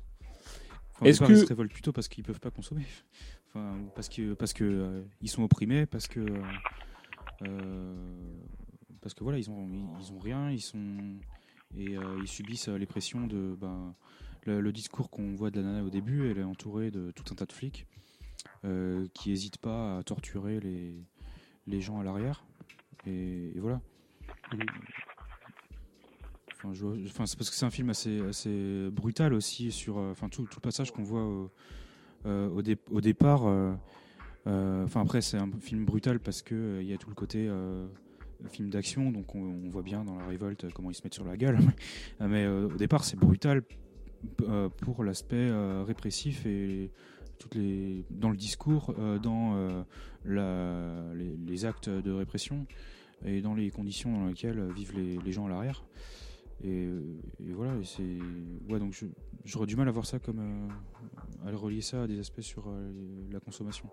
Enfin, 0.94 1.06
Est-ce 1.06 1.20
que- 1.20 1.32
ils 1.32 1.38
se 1.38 1.46
révoltent 1.46 1.72
plutôt 1.72 1.92
parce 1.92 2.08
qu'ils 2.08 2.24
peuvent 2.24 2.40
pas 2.40 2.50
consommer, 2.50 2.84
enfin 3.48 3.76
parce 3.94 4.08
que 4.08 4.34
parce 4.34 4.52
que 4.52 4.64
euh, 4.64 5.02
ils 5.20 5.28
sont 5.30 5.42
opprimés, 5.44 5.86
parce 5.86 6.06
que 6.08 6.20
euh, 6.20 6.42
euh, 7.42 7.94
parce 9.00 9.14
que 9.14 9.22
voilà 9.24 9.38
ils 9.38 9.50
ont 9.50 9.68
ils, 9.68 9.84
ils 10.06 10.12
ont 10.12 10.18
rien, 10.18 10.50
ils 10.50 10.60
sont 10.60 10.96
et 11.76 11.96
euh, 11.96 12.18
ils 12.20 12.28
subissent 12.28 12.68
euh, 12.68 12.76
les 12.78 12.86
pressions 12.86 13.26
de 13.26 13.56
ben 13.60 13.94
le, 14.46 14.72
discours 14.72 15.10
qu'on 15.10 15.34
voit 15.34 15.50
de 15.50 15.60
la 15.60 15.66
nana 15.66 15.84
au 15.84 15.90
début, 15.90 16.30
elle 16.30 16.38
est 16.38 16.44
entourée 16.44 16.90
de 16.90 17.10
tout 17.10 17.24
un 17.30 17.34
tas 17.34 17.46
de 17.46 17.52
flics 17.52 17.86
euh, 18.64 19.06
qui 19.14 19.32
hésitent 19.32 19.58
pas 19.58 19.98
à 19.98 20.02
torturer 20.02 20.60
les 20.60 20.94
les 21.68 21.80
gens 21.80 22.00
à 22.00 22.04
l'arrière 22.04 22.44
et, 23.06 23.52
voilà. 23.56 23.80
Enfin, 26.64 27.26
c'est 27.26 27.36
parce 27.36 27.50
que 27.50 27.56
c'est 27.56 27.66
un 27.66 27.70
film 27.70 27.90
assez, 27.90 28.20
assez 28.20 28.88
brutal 28.92 29.34
aussi 29.34 29.72
sur, 29.72 29.98
euh, 29.98 30.12
enfin 30.12 30.28
tout, 30.28 30.44
tout 30.44 30.58
le 30.58 30.60
passage 30.60 30.92
qu'on 30.92 31.02
voit 31.02 31.24
au, 31.24 31.50
euh, 32.26 32.48
au, 32.50 32.62
dé- 32.62 32.78
au 32.90 33.00
départ. 33.00 33.46
euh, 33.46 33.74
euh, 34.46 34.84
Enfin 34.84 35.02
après 35.02 35.22
c'est 35.22 35.38
un 35.38 35.50
film 35.60 35.84
brutal 35.84 36.20
parce 36.20 36.42
que 36.42 36.54
euh, 36.54 36.82
il 36.82 36.88
y 36.88 36.92
a 36.92 36.98
tout 36.98 37.08
le 37.08 37.14
côté 37.14 37.46
euh, 37.48 37.86
film 38.48 38.70
d'action, 38.70 39.10
donc 39.10 39.34
on, 39.34 39.68
voit 39.70 39.82
bien 39.82 40.04
dans 40.04 40.16
la 40.16 40.26
révolte 40.26 40.64
euh, 40.64 40.70
comment 40.74 40.90
ils 40.90 40.94
se 40.94 41.02
mettent 41.02 41.14
sur 41.14 41.24
la 41.24 41.36
gueule. 41.36 41.58
Mais 42.20 42.44
euh, 42.44 42.66
au 42.68 42.76
départ 42.76 43.04
c'est 43.04 43.16
brutal 43.18 43.58
euh, 43.58 43.62
pour 44.80 45.04
l'aspect 45.04 45.36
euh, 45.36 45.84
répressif 45.86 46.46
et 46.46 46.90
toutes 47.38 47.54
les 47.54 48.04
dans 48.10 48.30
le 48.30 48.36
discours, 48.36 48.94
euh, 48.98 49.18
dans 49.18 49.56
euh, 50.26 51.34
les, 51.46 51.64
actes 51.64 51.88
de 51.88 52.12
répression 52.12 52.66
et 53.24 53.40
dans 53.40 53.54
les 53.54 53.70
conditions 53.70 54.12
dans 54.18 54.26
lesquelles 54.26 54.58
euh, 54.58 54.72
vivent 54.72 54.94
les, 54.96 55.18
les 55.18 55.32
gens 55.32 55.46
à 55.46 55.48
l'arrière. 55.48 55.84
Et, 56.64 56.86
euh, 56.86 57.00
voilà, 57.54 57.72
c'est 57.82 58.02
ouais 58.68 58.78
donc 58.78 58.94
j'aurais 59.44 59.66
du 59.66 59.74
mal 59.74 59.88
à 59.88 59.90
voir 59.90 60.06
ça 60.06 60.18
comme 60.20 60.38
euh, 60.38 61.48
à 61.48 61.56
relier 61.56 61.80
ça 61.80 62.04
à 62.04 62.06
des 62.06 62.20
aspects 62.20 62.40
sur 62.40 62.68
euh, 62.68 62.92
la 63.32 63.40
consommation. 63.40 63.88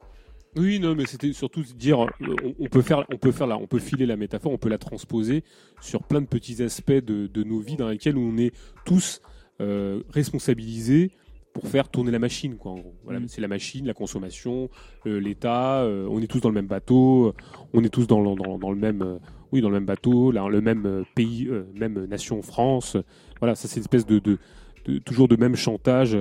Oui, 0.56 0.80
non, 0.80 0.96
mais 0.96 1.06
c'était 1.06 1.32
surtout 1.32 1.62
dire, 1.62 2.04
euh, 2.04 2.08
on, 2.44 2.56
on 2.66 2.68
peut 2.68 2.82
faire, 2.82 3.06
on 3.12 3.18
peut 3.18 3.32
faire 3.32 3.46
là, 3.46 3.58
on 3.58 3.68
peut 3.68 3.80
filer 3.80 4.08
la 4.08 4.18
métaphore, 4.18 4.52
on 4.52 4.58
peut 4.58 4.70
la 4.70 4.80
transposer 4.80 5.44
sur 5.80 6.04
plein 6.04 6.22
de 6.22 6.26
petits 6.26 6.64
aspects 6.64 6.92
de, 6.92 7.28
de 7.28 7.44
nos 7.44 7.60
vies 7.60 7.76
dans 7.76 7.88
lesquels 7.88 8.18
on 8.18 8.36
est 8.38 8.54
tous 8.84 9.22
euh, 9.62 10.02
responsabilisés 10.10 11.12
pour 11.54 11.68
faire 11.68 11.90
tourner 11.90 12.12
la 12.12 12.20
machine, 12.20 12.56
quoi. 12.58 12.72
En 12.74 12.76
gros. 12.76 12.94
Voilà, 13.04 13.20
Mm. 13.20 13.28
c'est 13.28 13.42
la 13.42 13.48
machine, 13.48 13.86
la 13.86 13.94
consommation, 13.94 14.70
euh, 15.08 15.20
l'État. 15.20 15.80
euh, 15.82 16.08
on 16.10 16.22
est 16.22 16.28
tous 16.28 16.40
dans 16.40 16.50
le 16.50 16.56
même 16.56 16.68
bateau, 16.68 17.28
euh, 17.28 17.34
on 17.74 17.84
est 17.84 17.90
tous 17.90 18.06
dans, 18.08 18.22
le- 18.22 18.36
dans, 18.36 18.58
dans 18.60 18.70
le 18.72 18.78
même, 18.78 19.02
euh, 19.02 19.18
oui, 19.52 19.62
dans 19.62 19.70
le 19.70 19.74
même 19.76 19.86
bateau, 19.86 20.32
là, 20.32 20.48
le 20.48 20.62
même 20.62 21.04
pays, 21.16 21.50
même 21.76 22.06
nation, 22.06 22.42
France. 22.44 22.96
Voilà, 23.40 23.56
ça 23.56 23.68
c'est 23.68 23.78
une 23.78 23.82
espèce 23.82 24.06
de, 24.06 24.20
de, 24.20 24.38
de- 24.86 25.00
toujours 25.00 25.28
de 25.28 25.36
même 25.36 25.56
chantage 25.56 26.16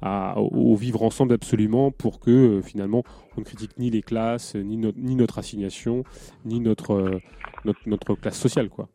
à, 0.00 0.38
au, 0.40 0.72
au 0.72 0.76
vivre 0.76 1.02
ensemble 1.02 1.34
absolument 1.34 1.90
pour 1.90 2.20
que 2.20 2.60
finalement 2.64 3.02
on 3.36 3.40
ne 3.40 3.44
critique 3.44 3.72
ni 3.78 3.90
les 3.90 4.00
classes, 4.02 4.54
ni, 4.54 4.76
no- 4.76 4.92
ni 4.96 5.16
notre 5.16 5.38
assignation, 5.40 6.04
ni 6.44 6.60
notre, 6.60 7.20
notre, 7.64 7.80
notre 7.86 8.14
classe 8.14 8.38
sociale. 8.38 8.68
Quoi. 8.68 8.88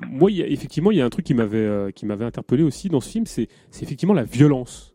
Moi, 0.00 0.30
y 0.30 0.42
a- 0.42 0.46
effectivement, 0.46 0.90
il 0.90 0.98
y 0.98 1.00
a 1.00 1.04
un 1.06 1.10
truc 1.10 1.24
qui 1.24 1.34
m'avait 1.34 1.58
euh, 1.58 1.90
qui 1.90 2.04
m'avait 2.06 2.24
interpellé 2.24 2.62
aussi 2.62 2.88
dans 2.88 3.00
ce 3.00 3.08
film, 3.10 3.26
c'est 3.26 3.48
effectivement 3.82 4.14
la 4.14 4.24
violence, 4.24 4.92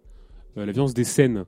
Euh, 0.57 0.65
la 0.65 0.71
violence 0.73 0.93
des 0.93 1.05
scènes, 1.05 1.45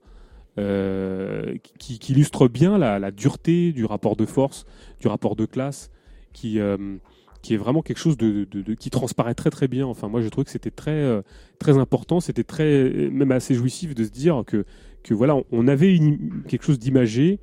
euh, 0.57 1.55
qui, 1.79 1.99
qui 1.99 2.13
illustre 2.13 2.47
bien 2.47 2.77
la, 2.77 2.99
la 2.99 3.11
dureté 3.11 3.73
du 3.73 3.85
rapport 3.85 4.15
de 4.15 4.25
force, 4.25 4.65
du 5.01 5.07
rapport 5.07 5.35
de 5.35 5.45
classe, 5.45 5.89
qui 6.33 6.59
euh, 6.59 6.97
qui 7.41 7.53
est 7.53 7.57
vraiment 7.57 7.81
quelque 7.81 7.97
chose 7.97 8.15
de, 8.15 8.47
de- 8.49 8.61
de- 8.61 8.73
qui 8.73 8.89
transparaît 8.89 9.33
très 9.35 9.49
très 9.49 9.67
bien. 9.67 9.85
Enfin, 9.85 10.07
moi, 10.07 10.21
je 10.21 10.29
trouve 10.29 10.45
que 10.45 10.51
c'était 10.51 10.71
très 10.71 11.21
très 11.59 11.77
important, 11.77 12.21
c'était 12.21 12.45
très 12.45 13.09
même 13.11 13.31
assez 13.33 13.53
jouissif 13.55 13.93
de 13.93 14.03
se 14.05 14.11
dire 14.11 14.43
que 14.47 14.65
que 15.03 15.13
voilà, 15.13 15.35
on 15.51 15.67
avait 15.67 15.93
une- 15.95 16.43
quelque 16.47 16.63
chose 16.63 16.79
d'imagé 16.79 17.39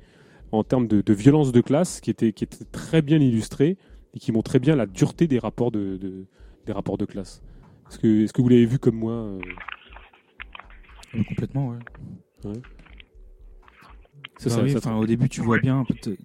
en 0.51 0.63
termes 0.63 0.87
de, 0.87 1.01
de 1.01 1.13
violence 1.13 1.51
de 1.51 1.61
classe 1.61 2.01
qui 2.01 2.09
était 2.09 2.33
qui 2.33 2.43
était 2.43 2.65
très 2.71 3.01
bien 3.03 3.19
illustré 3.19 3.77
et 4.13 4.19
qui 4.19 4.31
montrait 4.31 4.59
bien 4.59 4.75
la 4.75 4.85
dureté 4.85 5.27
des 5.27 5.39
rapports 5.39 5.71
de, 5.71 5.97
de- 5.97 6.25
des 6.65 6.73
rapports 6.73 6.97
de 6.97 7.05
classe. 7.05 7.41
Est-ce 7.89 7.99
que 7.99 8.23
est-ce 8.23 8.33
que 8.33 8.41
vous 8.41 8.49
l'avez 8.49 8.65
vu 8.65 8.79
comme 8.79 8.95
moi 8.95 9.13
euh 9.13 9.39
Euh, 11.15 11.23
complètement, 11.27 11.69
ouais. 11.69 11.77
Ouais. 12.45 12.61
C'est 14.37 14.49
Bah 14.49 14.55
ça, 14.55 14.63
oui, 14.63 14.71
ça- 14.71 14.77
enfin, 14.77 14.95
au 14.95 15.05
début, 15.05 15.27
tu 15.29 15.41
vois 15.41 15.59
bien. 15.59 15.83
peut-être- 15.85 16.17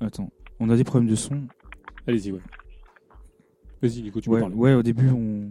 Attends, 0.00 0.30
on 0.60 0.68
a 0.70 0.76
des 0.76 0.84
problèmes 0.84 1.08
de 1.10 1.14
son. 1.16 1.46
Allez-y, 2.06 2.32
ouais. 2.32 2.40
Vas-y, 3.82 4.02
Nico, 4.02 4.20
tu 4.20 4.28
ouais, 4.30 4.36
peux 4.36 4.40
parler. 4.42 4.54
ouais, 4.56 4.74
au 4.74 4.82
début, 4.82 5.08
on, 5.10 5.50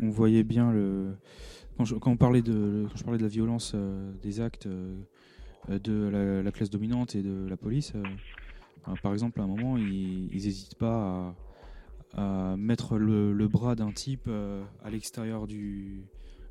on 0.00 0.10
voyait 0.10 0.42
bien 0.42 0.72
le. 0.72 1.14
Quand, 1.76 1.84
je, 1.84 1.94
quand 1.94 2.10
on 2.10 2.16
parlait 2.16 2.42
de, 2.42 2.86
quand 2.90 2.96
je 2.96 3.04
parlais 3.04 3.18
de 3.18 3.22
la 3.22 3.28
violence 3.28 3.72
euh, 3.74 4.12
des 4.22 4.40
actes 4.40 4.66
euh, 4.66 4.96
euh, 5.70 5.78
de 5.78 6.08
la, 6.08 6.42
la 6.42 6.52
classe 6.52 6.68
dominante 6.70 7.14
et 7.14 7.22
de 7.22 7.46
la 7.48 7.56
police, 7.56 7.92
euh, 7.94 8.02
euh, 8.04 8.08
par 9.02 9.12
exemple, 9.12 9.40
à 9.40 9.44
un 9.44 9.46
moment, 9.46 9.76
ils 9.76 10.28
n'hésitent 10.32 10.76
pas 10.76 11.34
à, 12.14 12.52
à 12.52 12.56
mettre 12.56 12.98
le, 12.98 13.32
le 13.32 13.48
bras 13.48 13.74
d'un 13.74 13.92
type 13.92 14.24
euh, 14.26 14.62
à 14.82 14.90
l'extérieur 14.90 15.46
du, 15.46 16.02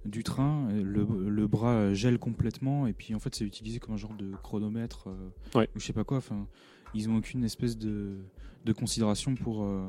du 0.05 0.23
train. 0.23 0.69
Le, 0.71 1.05
le 1.29 1.47
bras 1.47 1.93
gèle 1.93 2.17
complètement, 2.19 2.87
et 2.87 2.93
puis 2.93 3.13
en 3.15 3.19
fait, 3.19 3.35
c'est 3.35 3.45
utilisé 3.45 3.79
comme 3.79 3.93
un 3.95 3.97
genre 3.97 4.13
de 4.15 4.31
chronomètre 4.43 5.09
euh, 5.09 5.29
Ouais. 5.59 5.69
ou 5.75 5.79
je 5.79 5.85
sais 5.85 5.93
pas 5.93 6.03
quoi. 6.03 6.17
Enfin, 6.17 6.47
ils 6.93 7.09
ont 7.09 7.17
aucune 7.17 7.43
espèce 7.43 7.77
de, 7.77 8.17
de 8.65 8.73
considération 8.73 9.35
pour. 9.35 9.63
euh, 9.63 9.85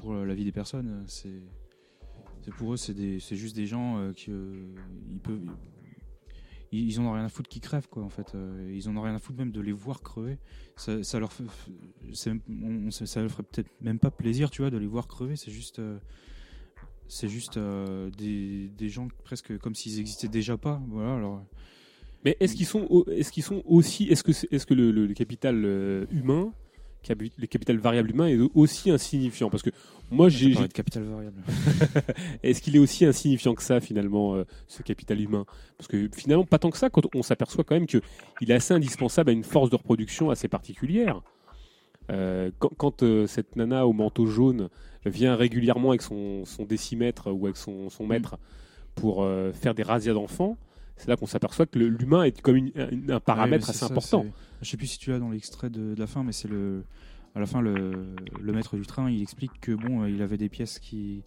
pour 0.00 0.12
la 0.12 0.34
vie 0.34 0.44
des 0.44 0.50
personnes. 0.52 1.04
C'est, 1.06 1.40
pour 2.58 2.74
eux, 2.74 2.76
c'est, 2.76 3.20
juste 3.36 3.54
des 3.54 3.66
gens 3.66 3.96
euh, 3.98 4.12
qui 4.12 4.28
ils 4.32 5.20
peuvent, 5.20 5.40
ils, 6.74 7.00
en 7.00 7.06
ont 7.06 7.12
rien 7.12 7.24
à 7.24 7.28
foutre 7.28 7.48
qu'ils 7.48 7.62
crèvent 7.62 7.88
quoi. 7.88 8.02
En 8.02 8.08
fait, 8.08 8.34
Euh, 8.34 8.72
ils 8.74 8.88
en 8.88 8.96
ont 8.96 9.02
rien 9.02 9.14
à 9.14 9.18
foutre 9.18 9.38
même 9.38 9.52
de 9.52 9.60
les 9.60 9.72
voir 9.72 10.02
crever. 10.02 10.38
Ça, 10.76 11.02
ça 11.02 11.18
leur, 11.18 11.32
ça 12.12 12.32
leur 13.20 13.30
ferait 13.30 13.42
peut-être 13.42 13.70
même 13.80 13.98
pas 13.98 14.10
plaisir, 14.10 14.50
tu 14.50 14.62
vois, 14.62 14.70
de 14.70 14.78
les 14.78 14.86
voir 14.86 15.06
crever. 15.06 15.36
C'est 15.36 15.50
juste, 15.50 15.78
euh, 15.78 15.98
c'est 17.08 17.28
juste 17.28 17.56
euh, 17.56 18.10
des, 18.10 18.68
des 18.68 18.88
gens 18.88 19.08
presque 19.24 19.56
comme 19.58 19.74
s'ils 19.74 20.00
existaient 20.00 20.28
déjà 20.28 20.56
pas. 20.56 20.82
Voilà. 20.88 21.14
Alors, 21.16 21.44
Mais 22.24 22.36
est-ce 22.40 22.54
qu'ils 22.54 22.66
sont, 22.66 23.04
est-ce 23.08 23.30
qu'ils 23.30 23.42
sont 23.42 23.62
aussi, 23.66 24.04
est-ce 24.04 24.22
que, 24.22 24.32
est-ce 24.54 24.66
que 24.66 24.74
le, 24.74 25.12
capital 25.14 25.56
humain, 26.10 26.52
le 27.08 27.46
capital 27.46 27.76
variable 27.78 28.10
humain 28.10 28.26
est 28.28 28.38
aussi 28.54 28.90
insignifiant 28.90 29.50
Parce 29.50 29.62
que 29.62 29.70
moi, 30.10 30.28
j'ai 30.28 30.54
de 30.54 30.66
capital 30.66 31.02
variable. 31.04 31.42
est-ce 32.42 32.60
qu'il 32.60 32.76
est 32.76 32.78
aussi 32.78 33.04
insignifiant 33.04 33.54
que 33.54 33.62
ça 33.62 33.80
finalement, 33.80 34.34
euh, 34.34 34.44
ce 34.68 34.82
capital 34.82 35.20
humain? 35.20 35.44
Parce 35.78 35.88
que 35.88 36.08
finalement, 36.14 36.44
pas 36.44 36.58
tant 36.58 36.70
que 36.70 36.78
ça, 36.78 36.90
quand 36.90 37.02
on 37.14 37.22
s'aperçoit 37.22 37.64
quand 37.64 37.74
même 37.74 37.86
que 37.86 38.00
il 38.40 38.50
est 38.50 38.54
assez 38.54 38.74
indispensable 38.74 39.30
à 39.30 39.32
une 39.32 39.44
force 39.44 39.70
de 39.70 39.76
reproduction 39.76 40.30
assez 40.30 40.48
particulière. 40.48 41.20
Euh, 42.10 42.50
quand 42.58 42.70
quand, 42.76 43.02
euh, 43.02 43.26
cette 43.26 43.56
nana 43.56 43.86
au 43.86 43.92
manteau 43.92 44.26
jaune 44.26 44.68
vient 45.06 45.36
régulièrement 45.36 45.90
avec 45.90 46.02
son, 46.02 46.44
son 46.44 46.64
décimètre 46.64 47.32
ou 47.32 47.46
avec 47.46 47.56
son, 47.56 47.88
son 47.88 48.06
mètre 48.06 48.36
pour 48.94 49.22
euh, 49.22 49.52
faire 49.52 49.74
des 49.74 49.82
razzias 49.82 50.12
d'enfants, 50.12 50.56
c'est 50.96 51.08
là 51.08 51.16
qu'on 51.16 51.26
s'aperçoit 51.26 51.66
que 51.66 51.78
l'humain 51.78 52.22
est 52.24 52.40
comme 52.40 52.56
une- 52.56 52.72
un, 52.76 53.14
un 53.14 53.20
paramètre 53.20 53.64
Ouais, 53.66 53.70
assez 53.70 53.80
ça, 53.80 53.86
important. 53.86 54.26
Je 54.62 54.68
sais 54.70 54.76
plus 54.76 54.86
si 54.86 54.98
tu 54.98 55.10
l'as 55.10 55.18
dans 55.18 55.30
l'extrait 55.30 55.70
de, 55.70 55.94
de 55.94 56.00
la 56.00 56.06
fin, 56.06 56.22
mais 56.22 56.32
c'est 56.32 56.48
le. 56.48 56.84
À 57.36 57.40
la 57.40 57.46
fin, 57.46 57.60
le, 57.60 58.14
le 58.40 58.52
maître 58.52 58.76
du 58.76 58.86
train, 58.86 59.10
il 59.10 59.20
explique 59.20 59.50
que 59.60 59.72
bon, 59.72 60.02
euh, 60.02 60.08
il 60.10 60.22
avait 60.22 60.36
des 60.36 60.48
pièces 60.48 60.78
qui 60.78 61.22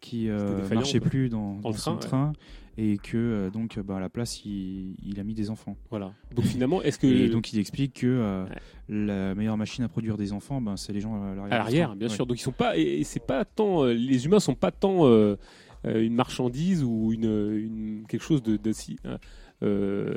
qui 0.00 0.28
euh, 0.28 0.68
marchaient 0.74 1.00
plus 1.00 1.30
dans, 1.30 1.54
Dans 1.60 1.70
le 1.70 1.74
son 1.76 1.96
train, 1.96 2.08
train 2.08 2.32
et 2.76 2.98
que 2.98 3.16
euh, 3.16 3.50
donc 3.50 3.78
bah, 3.78 3.96
à 3.96 4.00
la 4.00 4.10
place, 4.10 4.44
il, 4.44 4.94
il 5.02 5.18
a 5.18 5.24
mis 5.24 5.32
des 5.32 5.48
enfants. 5.48 5.78
Voilà. 5.88 6.12
Donc 6.34 6.44
finalement, 6.44 6.82
est-ce 6.82 6.98
que 6.98 7.06
Et 7.06 7.30
donc 7.30 7.50
il 7.54 7.58
explique 7.58 7.94
que 7.94 8.06
euh, 8.06 8.44
la 8.90 9.34
meilleure 9.34 9.56
machine 9.56 9.82
à 9.84 9.88
produire 9.88 10.18
des 10.18 10.34
enfants, 10.34 10.60
ben, 10.60 10.76
c'est 10.76 10.92
les 10.92 11.00
gens 11.00 11.14
à 11.14 11.34
l'arrière. 11.34 11.54
à 11.54 11.58
l'arrière, 11.58 11.88
train. 11.88 11.96
bien 11.96 12.08
sûr. 12.10 12.26
Donc 12.26 12.38
ils 12.38 12.42
sont 12.42 12.52
pas 12.52 12.76
et 12.76 13.00
et 13.00 13.04
c'est 13.04 13.26
pas 13.26 13.46
tant 13.46 13.84
les 13.86 14.26
humains 14.26 14.40
sont 14.40 14.54
pas 14.54 14.70
tant 14.70 15.06
une 15.84 16.14
marchandise 16.14 16.82
ou 16.82 17.12
une, 17.12 18.04
quelque 18.08 18.22
chose 18.24 18.42
de, 18.42 18.56
de 18.56 18.72
si. 18.72 18.98
euh, 19.62 20.14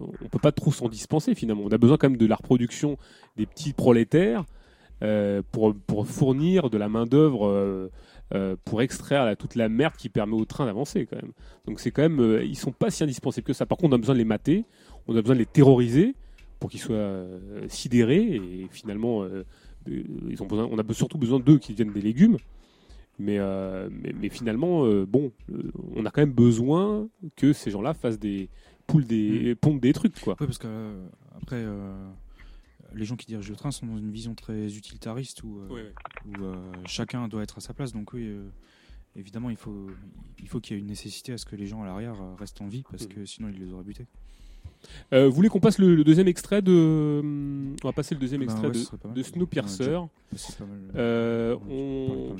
on 0.00 0.28
peut 0.28 0.38
pas 0.38 0.52
trop 0.52 0.72
s'en 0.72 0.88
dispenser 0.88 1.34
finalement. 1.34 1.62
On 1.64 1.70
a 1.70 1.78
besoin 1.78 1.96
quand 1.96 2.08
même 2.08 2.18
de 2.18 2.26
la 2.26 2.36
reproduction 2.36 2.96
des 3.36 3.46
petits 3.46 3.72
prolétaires 3.72 4.44
euh, 5.02 5.42
pour, 5.50 5.74
pour 5.74 6.06
fournir 6.06 6.70
de 6.70 6.78
la 6.78 6.88
main 6.88 7.06
d'œuvre 7.06 7.48
euh, 7.48 7.90
euh, 8.34 8.56
pour 8.64 8.80
extraire 8.82 9.36
toute 9.36 9.56
la 9.56 9.68
merde 9.68 9.94
qui 9.96 10.08
permet 10.08 10.34
au 10.34 10.44
train 10.44 10.66
d'avancer 10.66 11.06
quand 11.06 11.16
même. 11.16 11.32
Donc 11.66 11.80
c'est 11.80 11.90
quand 11.90 12.02
même, 12.02 12.20
euh, 12.20 12.44
ils 12.44 12.56
sont 12.56 12.72
pas 12.72 12.90
si 12.90 13.02
indispensables 13.02 13.46
que 13.46 13.52
ça. 13.52 13.66
Par 13.66 13.76
contre, 13.76 13.92
on 13.92 13.96
a 13.96 13.98
besoin 13.98 14.14
de 14.14 14.20
les 14.20 14.24
mater, 14.24 14.64
on 15.08 15.16
a 15.16 15.20
besoin 15.20 15.34
de 15.34 15.40
les 15.40 15.46
terroriser 15.46 16.14
pour 16.60 16.70
qu'ils 16.70 16.80
soient 16.80 16.94
euh, 16.94 17.66
sidérés 17.68 18.36
et 18.36 18.68
finalement, 18.70 19.24
euh, 19.24 19.44
euh, 19.88 20.02
ils 20.30 20.42
ont 20.42 20.46
besoin, 20.46 20.68
on 20.70 20.78
a 20.78 20.92
surtout 20.94 21.18
besoin 21.18 21.40
d'eux 21.40 21.58
qui 21.58 21.74
viennent 21.74 21.92
des 21.92 22.00
légumes. 22.00 22.36
Mais, 23.18 23.38
euh, 23.38 23.88
mais, 23.90 24.12
mais 24.18 24.28
finalement, 24.28 24.84
euh, 24.84 25.06
bon, 25.06 25.32
euh, 25.50 25.70
on 25.94 26.04
a 26.06 26.10
quand 26.10 26.22
même 26.22 26.32
besoin 26.32 27.08
que 27.36 27.52
ces 27.52 27.70
gens-là 27.70 27.94
fassent 27.94 28.18
des 28.18 28.48
poulent 28.86 29.06
des 29.06 29.54
pondent 29.54 29.80
des 29.80 29.92
trucs 29.92 30.18
quoi. 30.20 30.36
Oui, 30.40 30.46
parce 30.46 30.58
que 30.58 30.94
après, 31.40 31.64
les 32.94 33.04
gens 33.04 33.16
qui 33.16 33.26
dirigent 33.26 33.50
le 33.50 33.56
train 33.56 33.70
sont 33.70 33.86
dans 33.86 33.98
une 33.98 34.10
vision 34.10 34.34
très 34.34 34.76
utilitariste 34.76 35.42
où, 35.44 35.60
chacun 36.86 37.28
doit 37.28 37.42
être 37.42 37.58
à 37.58 37.60
sa 37.60 37.74
place. 37.74 37.92
Donc 37.92 38.12
oui, 38.12 38.34
évidemment, 39.14 39.50
il 39.50 39.56
faut, 39.56 39.88
il 40.40 40.48
faut 40.48 40.60
qu'il 40.60 40.76
y 40.76 40.78
ait 40.78 40.82
une 40.82 40.88
nécessité 40.88 41.32
à 41.32 41.38
ce 41.38 41.44
que 41.44 41.54
les 41.54 41.66
gens 41.66 41.82
à 41.82 41.86
l'arrière 41.86 42.16
restent 42.38 42.60
en 42.60 42.68
vie, 42.68 42.82
parce 42.90 43.06
que 43.06 43.24
sinon 43.24 43.50
ils 43.50 43.60
les 43.64 43.72
auraient 43.72 43.84
butés. 43.84 44.06
Euh, 45.12 45.28
vous 45.28 45.34
voulez 45.34 45.48
qu'on 45.48 45.60
passe 45.60 45.78
le, 45.78 45.94
le 45.94 46.04
deuxième 46.04 46.28
extrait 46.28 46.62
de. 46.62 47.20
On 47.22 47.88
va 47.88 47.92
passer 47.92 48.14
le 48.14 48.20
deuxième 48.20 48.40
Ben 48.40 48.50
extrait 48.50 48.68
ouais, 48.68 49.10
de, 49.10 49.14
de 49.14 49.22
Snowpiercer. 49.22 49.98
Euh, 50.96 51.56
On 51.68 52.36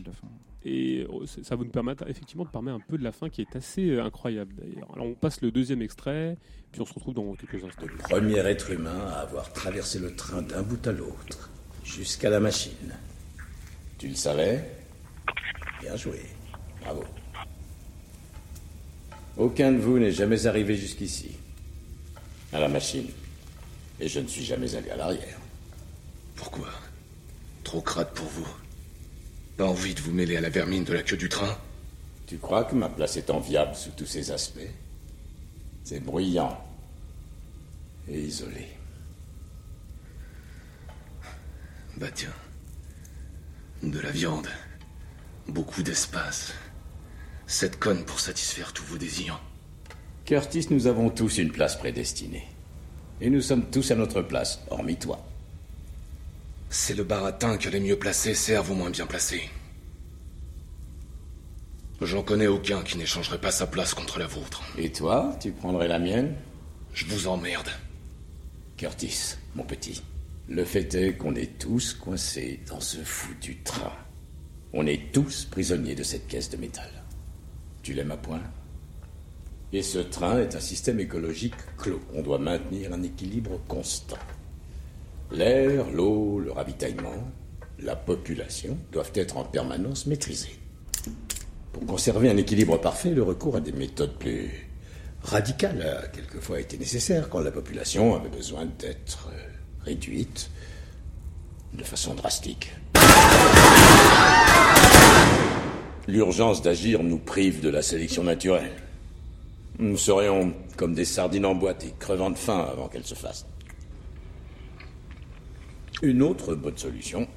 Et 0.64 1.06
oh, 1.10 1.24
ça 1.26 1.56
va 1.56 1.64
nous 1.64 1.70
permettre 1.70 2.08
effectivement 2.08 2.44
de 2.44 2.50
parler 2.50 2.70
un 2.70 2.78
peu 2.78 2.96
de 2.96 3.02
la 3.02 3.10
fin 3.10 3.28
qui 3.28 3.40
est 3.40 3.56
assez 3.56 3.90
euh, 3.90 4.04
incroyable 4.04 4.54
d'ailleurs. 4.54 4.88
Alors 4.92 5.06
on 5.06 5.14
passe 5.14 5.40
le 5.40 5.50
deuxième 5.50 5.82
extrait, 5.82 6.36
puis 6.70 6.80
on 6.80 6.84
se 6.84 6.94
retrouve 6.94 7.14
dans 7.14 7.34
quelques 7.34 7.64
instants. 7.64 7.86
Premier 7.98 8.38
être 8.38 8.70
humain 8.70 9.08
à 9.08 9.20
avoir 9.20 9.52
traversé 9.52 9.98
le 9.98 10.14
train 10.14 10.42
d'un 10.42 10.62
bout 10.62 10.86
à 10.86 10.92
l'autre, 10.92 11.50
jusqu'à 11.84 12.30
la 12.30 12.38
machine. 12.38 12.94
Tu 13.98 14.08
le 14.08 14.14
savais? 14.14 14.70
Bien 15.80 15.96
joué. 15.96 16.20
Bravo. 16.80 17.02
Aucun 19.36 19.72
de 19.72 19.78
vous 19.78 19.98
n'est 19.98 20.12
jamais 20.12 20.46
arrivé 20.46 20.76
jusqu'ici. 20.76 21.32
À 22.52 22.60
la 22.60 22.68
machine. 22.68 23.08
Et 23.98 24.08
je 24.08 24.20
ne 24.20 24.26
suis 24.28 24.44
jamais 24.44 24.74
allé 24.74 24.90
à 24.90 24.96
l'arrière. 24.96 25.38
Pourquoi? 26.36 26.68
Trop 27.64 27.80
crade 27.80 28.12
pour 28.14 28.26
vous. 28.26 28.61
Pas 29.62 29.68
envie 29.68 29.94
de 29.94 30.00
vous 30.00 30.10
mêler 30.10 30.36
à 30.36 30.40
la 30.40 30.48
vermine 30.48 30.82
de 30.82 30.92
la 30.92 31.04
queue 31.04 31.16
du 31.16 31.28
train 31.28 31.56
Tu 32.26 32.36
crois 32.36 32.64
que 32.64 32.74
ma 32.74 32.88
place 32.88 33.16
est 33.16 33.30
enviable 33.30 33.76
sous 33.76 33.92
tous 33.92 34.06
ses 34.06 34.32
aspects 34.32 34.58
C'est 35.84 36.00
bruyant. 36.00 36.60
Et 38.08 38.22
isolé. 38.22 38.66
Bah 41.96 42.08
tiens. 42.12 42.34
De 43.84 44.00
la 44.00 44.10
viande. 44.10 44.48
Beaucoup 45.46 45.84
d'espace. 45.84 46.54
Cette 47.46 47.78
conne 47.78 48.04
pour 48.04 48.18
satisfaire 48.18 48.72
tous 48.72 48.84
vos 48.86 48.98
désirs. 48.98 49.40
Curtis, 50.24 50.66
nous 50.70 50.88
avons 50.88 51.08
tous 51.08 51.38
une 51.38 51.52
place 51.52 51.78
prédestinée. 51.78 52.48
Et 53.20 53.30
nous 53.30 53.40
sommes 53.40 53.70
tous 53.70 53.92
à 53.92 53.94
notre 53.94 54.22
place, 54.22 54.58
hormis 54.70 54.96
toi. 54.96 55.24
C'est 56.74 56.94
le 56.94 57.04
baratin 57.04 57.58
que 57.58 57.68
les 57.68 57.80
mieux 57.80 57.98
placés 57.98 58.32
servent 58.34 58.70
aux 58.70 58.74
moins 58.74 58.88
bien 58.88 59.06
placés. 59.06 59.50
J'en 62.00 62.22
connais 62.22 62.46
aucun 62.46 62.82
qui 62.82 62.96
n'échangerait 62.96 63.42
pas 63.42 63.50
sa 63.50 63.66
place 63.66 63.92
contre 63.92 64.18
la 64.18 64.26
vôtre. 64.26 64.62
Et 64.78 64.90
toi, 64.90 65.36
tu 65.38 65.52
prendrais 65.52 65.86
la 65.86 65.98
mienne? 65.98 66.34
Je 66.94 67.04
vous 67.04 67.28
emmerde. 67.28 67.68
Curtis, 68.78 69.36
mon 69.54 69.64
petit, 69.64 70.02
le 70.48 70.64
fait 70.64 70.94
est 70.94 71.12
qu'on 71.12 71.34
est 71.34 71.58
tous 71.58 71.92
coincés 71.92 72.60
dans 72.66 72.80
ce 72.80 73.02
foutu 73.04 73.58
train. 73.62 73.92
On 74.72 74.86
est 74.86 75.12
tous 75.12 75.44
prisonniers 75.44 75.94
de 75.94 76.02
cette 76.02 76.26
caisse 76.26 76.48
de 76.48 76.56
métal. 76.56 76.90
Tu 77.82 77.92
l'aimes 77.92 78.12
à 78.12 78.16
point? 78.16 78.42
Et 79.74 79.82
ce 79.82 79.98
train 79.98 80.38
est 80.38 80.56
un 80.56 80.60
système 80.60 81.00
écologique 81.00 81.54
clos. 81.76 82.00
On 82.14 82.22
doit 82.22 82.38
maintenir 82.38 82.94
un 82.94 83.02
équilibre 83.02 83.60
constant. 83.68 84.16
L'air, 85.32 85.90
l'eau, 85.90 86.40
le 86.40 86.52
ravitaillement, 86.52 87.32
la 87.78 87.96
population 87.96 88.76
doivent 88.92 89.12
être 89.14 89.38
en 89.38 89.44
permanence 89.44 90.04
maîtrisés. 90.04 90.58
Pour 91.72 91.86
conserver 91.86 92.28
un 92.28 92.36
équilibre 92.36 92.78
parfait, 92.78 93.12
le 93.12 93.22
recours 93.22 93.56
à 93.56 93.60
des 93.60 93.72
méthodes 93.72 94.18
plus 94.18 94.68
radicales 95.22 95.80
a 95.82 96.08
quelquefois 96.08 96.60
été 96.60 96.76
nécessaire 96.76 97.30
quand 97.30 97.40
la 97.40 97.50
population 97.50 98.14
avait 98.14 98.28
besoin 98.28 98.66
d'être 98.78 99.30
euh, 99.32 99.84
réduite 99.84 100.50
de 101.72 101.82
façon 101.82 102.12
drastique. 102.12 102.74
L'urgence 106.08 106.60
d'agir 106.60 107.02
nous 107.02 107.18
prive 107.18 107.62
de 107.62 107.70
la 107.70 107.80
sélection 107.80 108.24
naturelle. 108.24 108.72
Nous 109.78 109.96
serions 109.96 110.52
comme 110.76 110.94
des 110.94 111.06
sardines 111.06 111.46
emboîtées, 111.46 111.94
crevant 111.98 112.28
de 112.28 112.36
faim 112.36 112.68
avant 112.70 112.88
qu'elles 112.88 113.06
se 113.06 113.14
fassent. 113.14 113.46
Une 116.04 116.20
autre 116.22 116.56
bonne 116.56 116.76
solution 116.76 117.28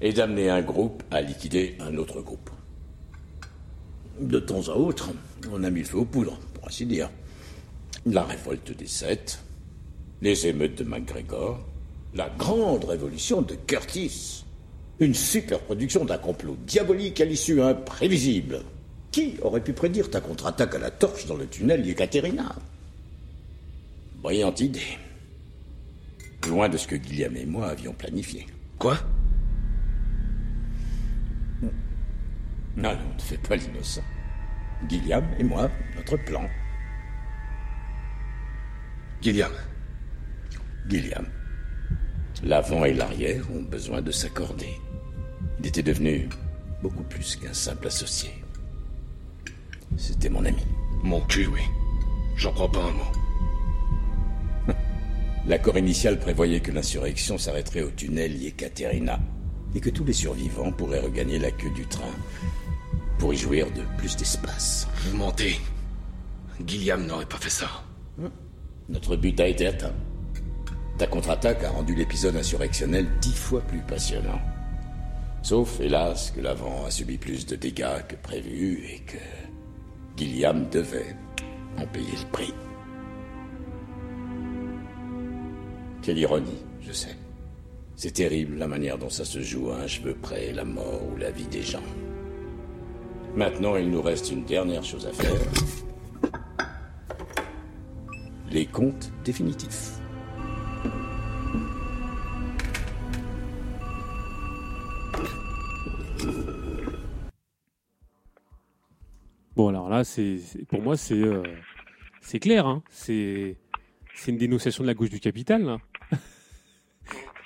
est 0.00 0.14
d'amener 0.14 0.50
un 0.50 0.62
groupe 0.62 1.04
à 1.12 1.22
liquider 1.22 1.76
un 1.78 1.96
autre 1.96 2.20
groupe. 2.22 2.50
De 4.18 4.40
temps 4.40 4.68
à 4.68 4.74
autre, 4.74 5.10
on 5.52 5.62
a 5.62 5.70
mis 5.70 5.80
le 5.80 5.86
feu 5.86 5.98
aux 5.98 6.04
poudres, 6.04 6.40
pour 6.54 6.66
ainsi 6.66 6.86
dire. 6.86 7.08
La 8.04 8.24
révolte 8.24 8.76
des 8.76 8.88
Sept, 8.88 9.38
les 10.20 10.48
émeutes 10.48 10.78
de 10.78 10.82
MacGregor, 10.82 11.60
la 12.14 12.28
grande 12.30 12.84
révolution 12.84 13.42
de 13.42 13.54
Curtis, 13.54 14.44
une 14.98 15.14
superproduction 15.14 16.04
d'un 16.04 16.18
complot 16.18 16.56
diabolique 16.66 17.20
à 17.20 17.26
l'issue 17.26 17.62
imprévisible. 17.62 18.62
Qui 19.12 19.36
aurait 19.42 19.62
pu 19.62 19.72
prédire 19.72 20.10
ta 20.10 20.20
contre-attaque 20.20 20.74
à 20.74 20.78
la 20.78 20.90
torche 20.90 21.26
dans 21.26 21.36
le 21.36 21.46
tunnel 21.46 21.86
Yekaterina? 21.86 22.56
Brillante 24.16 24.60
idée. 24.60 24.98
Loin 26.48 26.68
de 26.68 26.76
ce 26.76 26.86
que 26.86 26.96
Guillaume 26.96 27.36
et 27.36 27.46
moi 27.46 27.68
avions 27.68 27.92
planifié. 27.92 28.46
Quoi? 28.78 28.96
Non, 31.62 31.70
non, 32.94 33.14
ne 33.14 33.20
fais 33.20 33.36
pas 33.36 33.56
l'innocent. 33.56 34.02
Guillaume 34.88 35.26
et 35.38 35.44
moi, 35.44 35.70
notre 35.96 36.16
plan. 36.16 36.48
Gilliam, 39.20 39.52
Guillaume. 40.88 41.28
L'avant 42.42 42.86
et 42.86 42.94
l'arrière 42.94 43.44
ont 43.50 43.62
besoin 43.62 44.00
de 44.00 44.10
s'accorder. 44.10 44.80
Il 45.58 45.66
était 45.66 45.82
devenu 45.82 46.26
beaucoup 46.82 47.02
plus 47.02 47.36
qu'un 47.36 47.52
simple 47.52 47.88
associé. 47.88 48.30
C'était 49.98 50.30
mon 50.30 50.44
ami. 50.46 50.64
mon 51.02 51.20
cul, 51.20 51.46
oui. 51.48 51.60
J'en 52.36 52.52
crois 52.52 52.70
pas 52.72 52.80
un 52.80 52.92
mot. 52.92 53.19
L'accord 55.50 55.76
initial 55.76 56.16
prévoyait 56.20 56.60
que 56.60 56.70
l'insurrection 56.70 57.36
s'arrêterait 57.36 57.82
au 57.82 57.90
tunnel 57.90 58.40
Yekaterina 58.40 59.18
et 59.74 59.80
que 59.80 59.90
tous 59.90 60.04
les 60.04 60.12
survivants 60.12 60.70
pourraient 60.70 61.00
regagner 61.00 61.40
la 61.40 61.50
queue 61.50 61.70
du 61.70 61.84
train 61.86 62.14
pour 63.18 63.34
y 63.34 63.36
jouir 63.36 63.66
de 63.72 63.82
plus 63.98 64.16
d'espace. 64.16 64.86
Vous 65.06 65.16
mentez. 65.16 65.58
Gilliam 66.64 67.04
n'aurait 67.04 67.26
pas 67.26 67.38
fait 67.38 67.50
ça. 67.50 67.68
Notre 68.88 69.16
but 69.16 69.40
a 69.40 69.48
été 69.48 69.66
atteint. 69.66 69.92
Ta 70.98 71.08
contre-attaque 71.08 71.64
a 71.64 71.70
rendu 71.70 71.96
l'épisode 71.96 72.36
insurrectionnel 72.36 73.08
dix 73.20 73.34
fois 73.34 73.62
plus 73.62 73.80
passionnant. 73.80 74.40
Sauf, 75.42 75.80
hélas, 75.80 76.30
que 76.30 76.40
l'avant 76.40 76.84
a 76.86 76.92
subi 76.92 77.18
plus 77.18 77.44
de 77.44 77.56
dégâts 77.56 78.06
que 78.08 78.14
prévu 78.14 78.84
et 78.88 79.00
que 79.00 79.18
Guillaume 80.16 80.68
devait 80.70 81.16
en 81.76 81.86
payer 81.88 82.12
le 82.22 82.30
prix. 82.30 82.54
Quelle 86.10 86.18
ironie, 86.18 86.58
je 86.80 86.90
sais. 86.90 87.16
C'est 87.94 88.10
terrible 88.10 88.56
la 88.56 88.66
manière 88.66 88.98
dont 88.98 89.10
ça 89.10 89.24
se 89.24 89.40
joue 89.42 89.70
à 89.70 89.76
un 89.76 89.86
cheveu 89.86 90.12
près, 90.12 90.52
la 90.52 90.64
mort 90.64 91.00
ou 91.08 91.16
la 91.16 91.30
vie 91.30 91.46
des 91.46 91.62
gens. 91.62 91.84
Maintenant, 93.36 93.76
il 93.76 93.88
nous 93.88 94.02
reste 94.02 94.32
une 94.32 94.44
dernière 94.44 94.82
chose 94.82 95.06
à 95.06 95.12
faire. 95.12 95.40
Les 98.50 98.66
comptes 98.66 99.12
définitifs. 99.24 100.00
Bon, 109.54 109.68
alors 109.68 109.88
là, 109.88 110.02
c'est 110.02 110.40
pour 110.68 110.82
moi, 110.82 110.96
c'est 110.96 111.14
euh, 111.14 111.44
c'est 112.20 112.40
clair. 112.40 112.66
Hein. 112.66 112.82
C'est 112.90 113.58
c'est 114.16 114.32
une 114.32 114.38
dénonciation 114.38 114.82
de 114.82 114.88
la 114.88 114.94
gauche 114.94 115.10
du 115.10 115.20
capital. 115.20 115.62
là. 115.62 115.78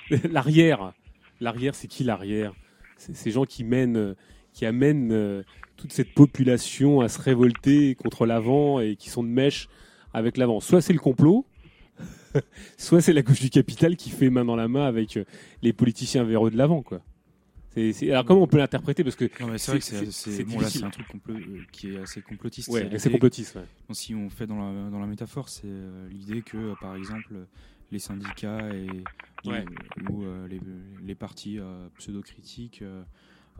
l'arrière, 0.31 0.93
l'arrière, 1.39 1.75
c'est 1.75 1.87
qui 1.87 2.03
l'arrière? 2.03 2.53
C'est 2.97 3.15
ces 3.15 3.31
gens 3.31 3.45
qui 3.45 3.63
mènent, 3.63 4.15
qui 4.53 4.65
amènent 4.65 5.11
euh, 5.11 5.43
toute 5.75 5.91
cette 5.91 6.13
population 6.13 7.01
à 7.01 7.09
se 7.09 7.21
révolter 7.21 7.95
contre 7.95 8.25
l'avant 8.25 8.79
et 8.79 8.95
qui 8.95 9.09
sont 9.09 9.23
de 9.23 9.29
mèche 9.29 9.67
avec 10.13 10.37
l'avant. 10.37 10.59
Soit 10.61 10.81
c'est 10.81 10.93
le 10.93 10.99
complot, 10.99 11.45
soit 12.77 13.01
c'est 13.01 13.13
la 13.13 13.21
gauche 13.21 13.41
du 13.41 13.49
capital 13.49 13.95
qui 13.97 14.09
fait 14.09 14.29
main 14.29 14.45
dans 14.45 14.55
la 14.55 14.67
main 14.67 14.85
avec 14.85 15.17
euh, 15.17 15.25
les 15.61 15.73
politiciens 15.73 16.23
véreux 16.23 16.51
de 16.51 16.57
l'avant, 16.57 16.81
quoi. 16.81 17.01
Alors 18.09 18.23
comment 18.23 18.43
on 18.43 18.47
peut 18.47 18.57
l'interpréter? 18.57 19.03
Parce 19.03 19.17
que 19.17 19.29
c'est 19.57 19.71
vrai 19.71 19.79
que 19.79 20.11
c'est- 20.11 20.43
bon, 20.45 20.61
un 20.61 20.89
truc 20.89 21.05
euh, 21.29 21.59
qui 21.73 21.93
est 21.93 21.97
assez 21.97 22.21
complotiste. 22.21 22.69
Ouais, 22.69 22.89
C'est 22.97 23.11
complotiste, 23.11 23.55
ouais. 23.55 23.65
Si 23.93 24.15
on 24.15 24.29
fait 24.29 24.47
dans 24.47 24.55
la, 24.57 24.89
dans 24.89 24.99
la 24.99 25.07
métaphore, 25.07 25.49
c'est 25.49 25.63
euh, 25.65 26.07
l'idée 26.09 26.41
que, 26.41 26.73
par 26.79 26.95
exemple, 26.95 27.33
les 27.91 27.99
syndicats 27.99 28.71
et, 28.71 29.07
Ouais. 29.45 29.67
euh, 30.01 30.47
les, 30.47 30.59
les 31.05 31.15
partis 31.15 31.59
euh, 31.59 31.87
pseudo-critiques 31.97 32.83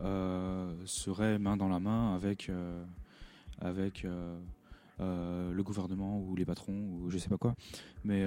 euh, 0.00 0.74
seraient 0.84 1.38
main 1.38 1.56
dans 1.56 1.68
la 1.68 1.78
main 1.80 2.14
avec, 2.14 2.50
avec 3.60 4.04
le 4.98 5.62
gouvernement 5.62 6.20
ou 6.20 6.34
les 6.36 6.44
patrons 6.44 6.88
ou 6.90 7.10
je 7.10 7.18
sais 7.18 7.28
pas 7.28 7.38
quoi. 7.38 7.54
Mais 8.04 8.24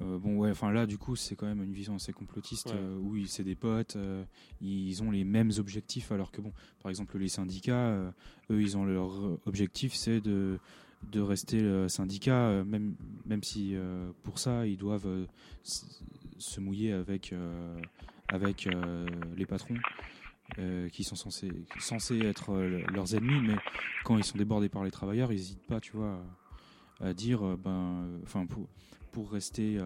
euh, 0.00 0.18
bon, 0.18 0.38
ouais, 0.38 0.50
enfin 0.50 0.72
là, 0.72 0.86
du 0.86 0.96
coup, 0.98 1.14
c'est 1.14 1.36
quand 1.36 1.46
même 1.46 1.62
une 1.62 1.72
vision 1.74 1.94
assez 1.94 2.12
complotiste 2.12 2.68
Ouais. 2.68 2.74
euh, 2.74 2.98
où 2.98 3.24
c'est 3.26 3.44
des 3.44 3.54
potes, 3.54 3.96
euh, 3.96 4.24
ils 4.60 5.02
ont 5.02 5.10
les 5.10 5.24
mêmes 5.24 5.50
objectifs, 5.58 6.10
alors 6.10 6.32
que 6.32 6.40
bon, 6.40 6.52
par 6.82 6.90
exemple, 6.90 7.18
les 7.18 7.28
syndicats, 7.28 7.90
eux, 8.50 8.62
ils 8.62 8.76
ont 8.78 8.84
leur 8.84 9.38
objectif, 9.46 9.94
c'est 9.94 10.20
de 10.20 10.58
de 11.02 11.20
rester 11.20 11.60
euh, 11.60 11.88
syndicat, 11.88 12.48
euh, 12.48 12.64
même 12.64 12.94
même 13.24 13.42
si 13.42 13.74
euh, 13.74 14.10
pour 14.22 14.38
ça, 14.38 14.66
ils 14.66 14.76
doivent 14.76 15.26
se 15.62 16.60
mouiller 16.60 16.92
avec 16.92 17.34
avec 18.28 18.68
les 19.36 19.46
patrons. 19.46 19.76
qui 20.92 21.04
sont 21.04 21.16
censés, 21.16 21.52
censés 21.78 22.18
être 22.20 22.52
leurs 22.92 23.14
ennemis, 23.14 23.40
mais 23.40 23.56
quand 24.04 24.18
ils 24.18 24.24
sont 24.24 24.36
débordés 24.38 24.68
par 24.68 24.84
les 24.84 24.90
travailleurs, 24.90 25.32
ils 25.32 25.36
n'hésitent 25.36 25.66
pas, 25.66 25.80
tu 25.80 25.92
vois, 25.92 26.20
à, 27.00 27.14
dire, 27.14 27.56
ben, 27.56 28.18
enfin, 28.24 28.46
pour, 28.46 28.68
pour 29.12 29.30
rester, 29.30 29.78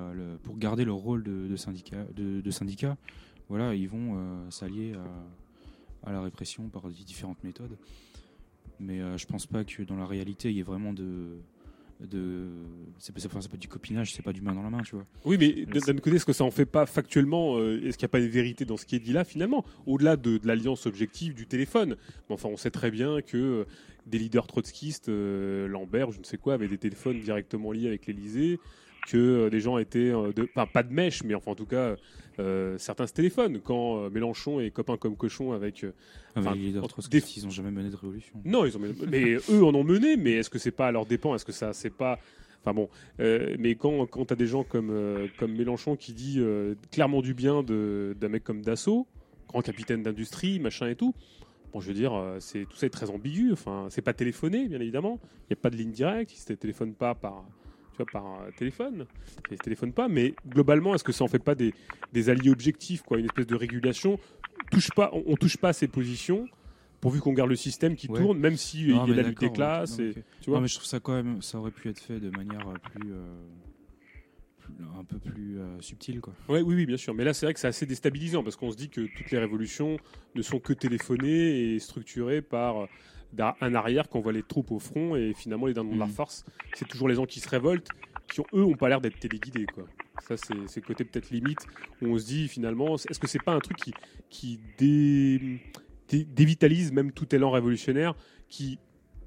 pour 0.43 0.57
garder 0.57 0.85
leur 0.87 0.97
rôle 0.97 1.23
de, 1.23 1.57
syndicat, 1.57 2.05
de, 2.15 2.51
syndicat, 2.51 2.97
voilà, 3.49 3.75
ils 3.75 3.89
vont 3.89 4.51
s'allier 4.51 4.95
à, 6.03 6.13
la 6.13 6.23
répression 6.23 6.69
par 6.71 6.89
di- 6.89 7.05
différentes 7.05 7.45
méthodes. 7.45 7.77
Mais 8.81 9.01
euh, 9.01 9.17
je 9.17 9.27
pense 9.27 9.47
pas 9.47 9.65
que 9.65 9.83
dans 9.83 9.97
la 9.97 10.07
réalité, 10.07 10.51
il 10.51 10.57
y 10.57 10.61
ait 10.61 10.65
vraiment 10.65 10.93
de, 10.93 11.37
de, 12.01 12.49
c'est 12.99 13.15
pas, 13.15 13.21
pas- 13.29 13.57
du 13.57 13.69
copinage, 13.69 14.13
c'est 14.13 14.23
pas 14.23 14.33
du 14.33 14.41
main 14.41 14.53
dans 14.55 14.63
la 14.63 14.71
main, 14.71 14.83
tu 14.83 14.97
vois. 14.97 15.05
Oui, 15.25 15.37
mais 15.39 15.65
d'un 15.67 15.95
côté, 15.97 16.17
est-ce 16.17 16.25
que 16.27 16.33
ça 16.33 16.45
en 16.45 16.51
fait 16.51 16.67
pas 16.67 16.87
factuellement 16.87 17.57
euh, 17.59 17.81
Est-ce 17.85 17.97
qu'il 17.97 18.05
n'y 18.05 18.11
a 18.11 18.15
pas 18.17 18.21
de 18.21 18.27
vérité 18.27 18.65
dans 18.65 18.77
ce 18.77 18.85
qui 18.85 18.97
est 18.97 19.01
dit 19.01 19.13
là, 19.13 19.25
finalement? 19.25 19.65
Au-delà 19.87 20.17
de, 20.17 20.39
de 20.39 20.47
l'alliance 20.47 20.87
objective 20.87 21.35
du 21.35 21.47
téléphone. 21.47 21.97
Mais 22.29 22.35
enfin, 22.35 22.49
on 22.49 22.57
sait 22.57 22.71
très 22.71 22.91
bien 22.91 23.21
que 23.23 23.37
euh, 23.37 23.65
des 24.07 24.19
leaders 24.19 24.47
trotskistes, 24.47 25.09
euh, 25.09 25.67
Lambert, 25.69 26.11
je 26.11 26.19
ne 26.19 26.25
sais 26.25 26.37
quoi, 26.37 26.55
avaient 26.55 26.69
des 26.69 26.79
téléphones 26.79 27.21
directement 27.21 27.73
liés 27.73 27.87
avec 27.87 28.07
l'Elysée, 28.07 28.59
que 29.07 29.17
euh, 29.17 29.51
des 29.51 29.61
gens 29.61 29.79
étaient, 29.79 30.11
euh, 30.11 30.33
de, 30.33 30.49
enfin, 30.55 30.67
pas 30.67 30.83
de 30.83 30.93
mèche, 30.93 31.23
mais 31.25 31.35
enfin, 31.35 31.53
en 31.53 31.55
tout 31.55 31.67
cas, 31.67 31.97
euh, 32.39 32.77
certains 32.79 33.07
se 33.07 33.13
téléphonent. 33.13 33.61
Quand 33.61 34.11
Mélenchon 34.11 34.61
est 34.61 34.71
copain 34.71 34.97
comme 34.97 35.17
cochon 35.17 35.53
avec. 35.53 35.85
Ah, 36.35 36.41
enfin, 36.41 36.55
les 36.55 36.79
entre- 36.79 37.01
ils 37.13 37.47
ont 37.47 37.51
jamais 37.51 37.71
mené 37.71 37.91
de 37.91 37.97
révolution. 37.97 38.41
non, 38.45 38.65
ils 38.65 38.77
ont 38.77 38.81
mené- 38.81 38.95
mais 39.11 39.35
eux 39.51 39.65
en 39.65 39.75
ont 39.75 39.85
mené, 39.85 40.17
mais 40.17 40.33
est-ce 40.33 40.51
que 40.51 40.59
c'est 40.59 40.71
pas 40.71 40.89
à 40.89 40.93
leur 40.93 41.07
dépens? 41.07 41.35
Est-ce 41.35 41.45
que 41.45 41.53
ça, 41.53 41.73
c'est 41.73 41.91
pas. 41.95 42.19
Enfin 42.63 42.73
bon, 42.73 42.89
euh, 43.21 43.55
mais 43.59 43.75
quand, 43.75 44.07
quand 44.07 44.25
tu 44.25 44.33
as 44.33 44.37
des 44.37 44.47
gens 44.47 44.65
comme, 44.65 44.89
euh, 44.91 45.27
comme 45.39 45.53
Mélenchon 45.53 45.97
qui 45.97 46.15
dit 46.15 46.41
clairement 46.91 47.21
du 47.21 47.35
bien 47.35 47.63
de- 47.63 48.17
d'un 48.19 48.29
mec 48.29 48.43
comme 48.43 48.63
Dassault, 48.63 49.07
grand 49.49 49.61
capitaine 49.61 50.03
d'industrie, 50.03 50.59
machin 50.61 50.89
et 50.89 50.97
tout, 50.97 51.15
bon, 51.75 51.81
je 51.81 51.89
veux 51.89 51.93
dire, 51.95 52.13
c'est, 52.39 52.65
tout 52.65 52.77
ça 52.77 52.87
est 52.87 52.91
très 52.91 53.11
ambigu. 53.11 53.53
Enfin, 53.53 53.89
c'est 53.91 54.01
pas 54.01 54.15
téléphoné, 54.15 54.67
bien 54.67 54.81
évidemment. 54.81 55.21
Il 55.43 55.53
n'y 55.55 55.59
a 55.59 55.61
pas 55.61 55.69
de 55.69 55.77
ligne 55.77 55.91
directe, 55.91 56.33
ils 56.33 56.41
ne 56.41 56.41
se 56.41 56.53
téléphonent 56.55 56.95
pas 56.95 57.15
par, 57.15 57.45
tu 57.95 58.03
vois, 58.03 58.07
par 58.07 58.43
euh, 58.43 58.51
téléphone. 58.57 59.07
Ils 59.51 59.59
téléphonent 59.59 59.93
pas, 59.93 60.09
mais 60.09 60.35
globalement, 60.49 60.95
est-ce 60.95 61.05
que 61.05 61.13
ça 61.13 61.25
en 61.25 61.29
fait 61.29 61.39
pas 61.39 61.55
des, 61.55 61.73
des 62.13 62.29
alliés 62.29 62.51
objectifs, 62.51 63.03
quoi, 63.03 63.19
une 63.19 63.27
espèce 63.27 63.47
de 63.47 63.55
régulation? 63.57 64.19
Touche 64.71 64.91
pas, 64.91 65.11
on, 65.13 65.23
on 65.27 65.37
touche 65.37 65.57
pas 65.57 65.69
à 65.69 65.73
ces 65.73 65.89
positions 65.89 66.49
pourvu 67.01 67.21
qu'on 67.21 67.33
garde 67.35 67.51
le 67.51 67.57
système 67.57 67.97
qui 67.97 68.09
Ouais. 68.09 68.19
tourne, 68.19 68.39
même 68.39 68.57
si 68.57 68.87
Non, 68.87 69.05
il 69.07 69.11
y 69.11 69.13
a 69.13 69.23
la 69.23 69.29
lutte 69.29 69.39
des 69.41 69.53
classes. 69.53 69.99
et, 69.99 70.07
Non, 70.07 70.13
tu 70.41 70.51
vois 70.51 70.57
Non, 70.59 70.63
mais 70.63 70.69
je 70.69 70.75
trouve 70.77 70.87
ça 70.87 71.01
quand 71.01 71.13
même, 71.13 71.43
ça 71.43 71.59
aurait 71.59 71.71
pu 71.71 71.89
être 71.91 71.99
fait 72.01 72.19
de 72.19 72.31
manière 72.31 72.67
euh, 72.67 72.75
plus, 72.93 73.13
euh, 73.13 73.45
un 74.99 75.05
peu 75.05 75.19
plus 75.19 75.59
euh, 75.61 75.81
subtile, 75.81 76.21
quoi. 76.23 76.33
Ouais, 76.49 76.63
oui, 76.63 76.75
oui, 76.75 76.87
bien 76.87 76.97
sûr. 76.97 77.13
Mais 77.15 77.25
là, 77.25 77.35
c'est 77.35 77.45
vrai 77.47 77.53
que 77.53 77.61
c'est 77.61 77.69
assez 77.69 77.85
déstabilisant 77.87 78.43
parce 78.43 78.57
qu'on 78.57 78.71
se 78.71 78.77
dit 78.77 78.89
que 78.89 79.03
toutes 79.03 79.31
les 79.31 79.39
révolutions 79.39 79.99
ne 80.35 80.41
sont 80.43 80.59
que 80.59 80.73
téléphonées 80.73 81.75
et 81.75 81.79
structurées 81.79 82.41
par 82.43 82.85
euh, 82.85 82.87
un 83.61 83.75
arrière 83.75 84.09
qu'on 84.09 84.21
voit 84.21 84.33
les 84.33 84.43
troupes 84.43 84.71
au 84.71 84.79
front 84.79 85.17
et 85.17 85.33
finalement 85.35 85.67
les 85.67 85.75
dindons 85.75 85.95
de 85.95 85.99
la 85.99 86.07
Mhm. 86.07 86.13
farce, 86.13 86.45
c'est 86.75 86.87
toujours 86.89 87.09
les 87.09 87.15
gens 87.15 87.27
qui 87.27 87.41
se 87.41 87.49
révoltent, 87.49 87.89
qui 88.29 88.41
ont, 88.41 88.47
eux 88.55 88.65
ont 88.65 88.75
pas 88.77 88.89
l'air 88.89 89.01
d'être 89.01 89.19
téléguidés, 89.19 89.67
quoi. 89.67 89.85
Ça, 90.27 90.37
c'est 90.37 90.55
c'est 90.69 90.81
le 90.81 90.87
côté 90.87 91.05
peut-être 91.05 91.31
limite 91.31 91.67
où 92.01 92.07
on 92.07 92.19
se 92.19 92.25
dit 92.25 92.49
finalement, 92.49 92.95
est-ce 92.97 93.19
que 93.19 93.27
c'est 93.27 93.43
pas 93.43 93.53
un 93.53 93.61
truc 93.61 93.77
qui, 93.77 93.93
qui 94.31 94.61
dé- 94.79 95.61
dé- 96.09 96.25
dévitalise 96.25 96.93
même 96.93 97.13
tout 97.13 97.35
élan 97.35 97.51
révolutionnaire 97.51 98.15
qui, 98.49 98.79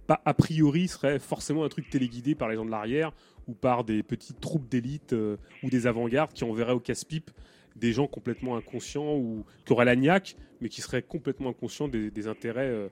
pas 0.08 0.22
a 0.26 0.34
priori, 0.34 0.88
serait 0.88 1.20
forcément 1.20 1.64
un 1.66 1.70
truc 1.70 1.90
téléguidé 1.90 2.34
par 2.36 2.48
les 2.50 2.56
gens 2.56 2.66
de 2.66 2.72
l'arrière 2.72 3.12
ou 3.48 3.54
par 3.54 3.84
des 3.84 4.02
petites 4.04 4.40
troupes 4.40 4.68
d'élite 4.70 5.14
euh, 5.14 5.36
ou 5.64 5.70
des 5.70 5.86
avant-gardes 5.88 6.32
qui 6.34 6.44
enverraient 6.46 6.74
au 6.74 6.80
casse-pipe 6.80 7.30
des 7.76 7.92
gens 7.94 8.08
complètement 8.08 8.56
inconscients 8.58 9.16
ou 9.16 9.46
qui 9.66 9.74
auraient 9.74 9.86
la 9.86 9.96
niaque, 9.96 10.36
mais 10.62 10.70
qui 10.70 10.82
seraient 10.82 11.04
complètement 11.04 11.50
inconscients 11.50 11.88
des, 11.88 12.10
des 12.10 12.28
intérêts 12.28 12.70
euh, 12.70 12.88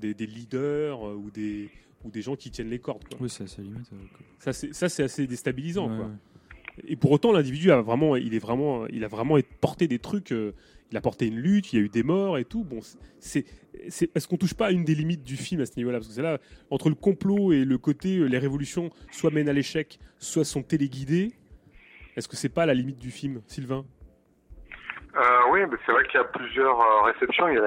des, 0.00 0.14
des 0.14 0.26
leaders 0.26 1.06
euh, 1.06 1.14
ou, 1.14 1.30
des, 1.30 1.70
ou 2.04 2.10
des 2.10 2.22
gens 2.22 2.34
qui 2.34 2.50
tiennent 2.50 2.70
les 2.70 2.80
cordes. 2.80 3.04
Quoi. 3.08 3.18
Oui, 3.20 3.30
c'est 3.30 3.44
assez 3.44 3.62
limite. 3.62 3.88
euh, 3.92 3.96
quoi. 4.42 4.52
Ça, 4.52 4.88
c'est 4.88 5.02
assez 5.04 5.26
déstabilisant. 5.26 5.88
Ouais, 5.90 5.96
quoi. 5.96 6.06
ouais. 6.06 6.12
Et 6.88 6.96
pour 6.96 7.10
autant, 7.12 7.32
l'individu 7.32 7.70
a 7.70 7.80
vraiment, 7.82 8.16
il 8.16 8.34
est 8.34 8.38
vraiment, 8.38 8.86
il 8.88 9.04
a 9.04 9.08
vraiment 9.08 9.36
porté 9.60 9.86
des 9.86 9.98
trucs. 9.98 10.32
euh, 10.32 10.54
il 10.92 10.96
a 10.96 11.00
porté 11.00 11.28
une 11.28 11.38
lutte, 11.38 11.72
il 11.72 11.78
y 11.78 11.82
a 11.82 11.84
eu 11.84 11.88
des 11.88 12.02
morts 12.02 12.36
et 12.36 12.44
tout. 12.44 12.64
Bon, 12.64 12.80
c'est, 13.20 13.44
est-ce 13.74 14.26
qu'on 14.26 14.36
touche 14.36 14.54
pas 14.54 14.66
à 14.66 14.70
une 14.72 14.84
des 14.84 14.96
limites 14.96 15.22
du 15.22 15.36
film 15.36 15.60
à 15.60 15.66
ce 15.66 15.76
niveau-là? 15.76 15.98
Parce 15.98 16.08
que 16.08 16.14
c'est 16.14 16.22
là, 16.22 16.38
entre 16.68 16.88
le 16.88 16.96
complot 16.96 17.52
et 17.52 17.64
le 17.64 17.78
côté, 17.78 18.18
euh, 18.18 18.24
les 18.26 18.38
révolutions 18.38 18.90
soit 19.12 19.30
mènent 19.30 19.48
à 19.48 19.52
l'échec, 19.52 20.00
soit 20.18 20.44
sont 20.44 20.64
téléguidées. 20.64 21.30
Est-ce 22.16 22.26
que 22.26 22.34
c'est 22.34 22.48
pas 22.48 22.66
la 22.66 22.74
limite 22.74 22.98
du 22.98 23.12
film, 23.12 23.40
Sylvain? 23.46 23.84
Euh, 25.14 25.20
oui, 25.52 25.60
mais 25.70 25.76
c'est 25.86 25.92
vrai 25.92 26.02
qu'il 26.06 26.18
y 26.18 26.22
a 26.22 26.24
plusieurs 26.24 26.80
euh, 26.80 27.02
réceptions. 27.02 27.46
Il 27.48 27.54
y 27.54 27.58
a, 27.58 27.62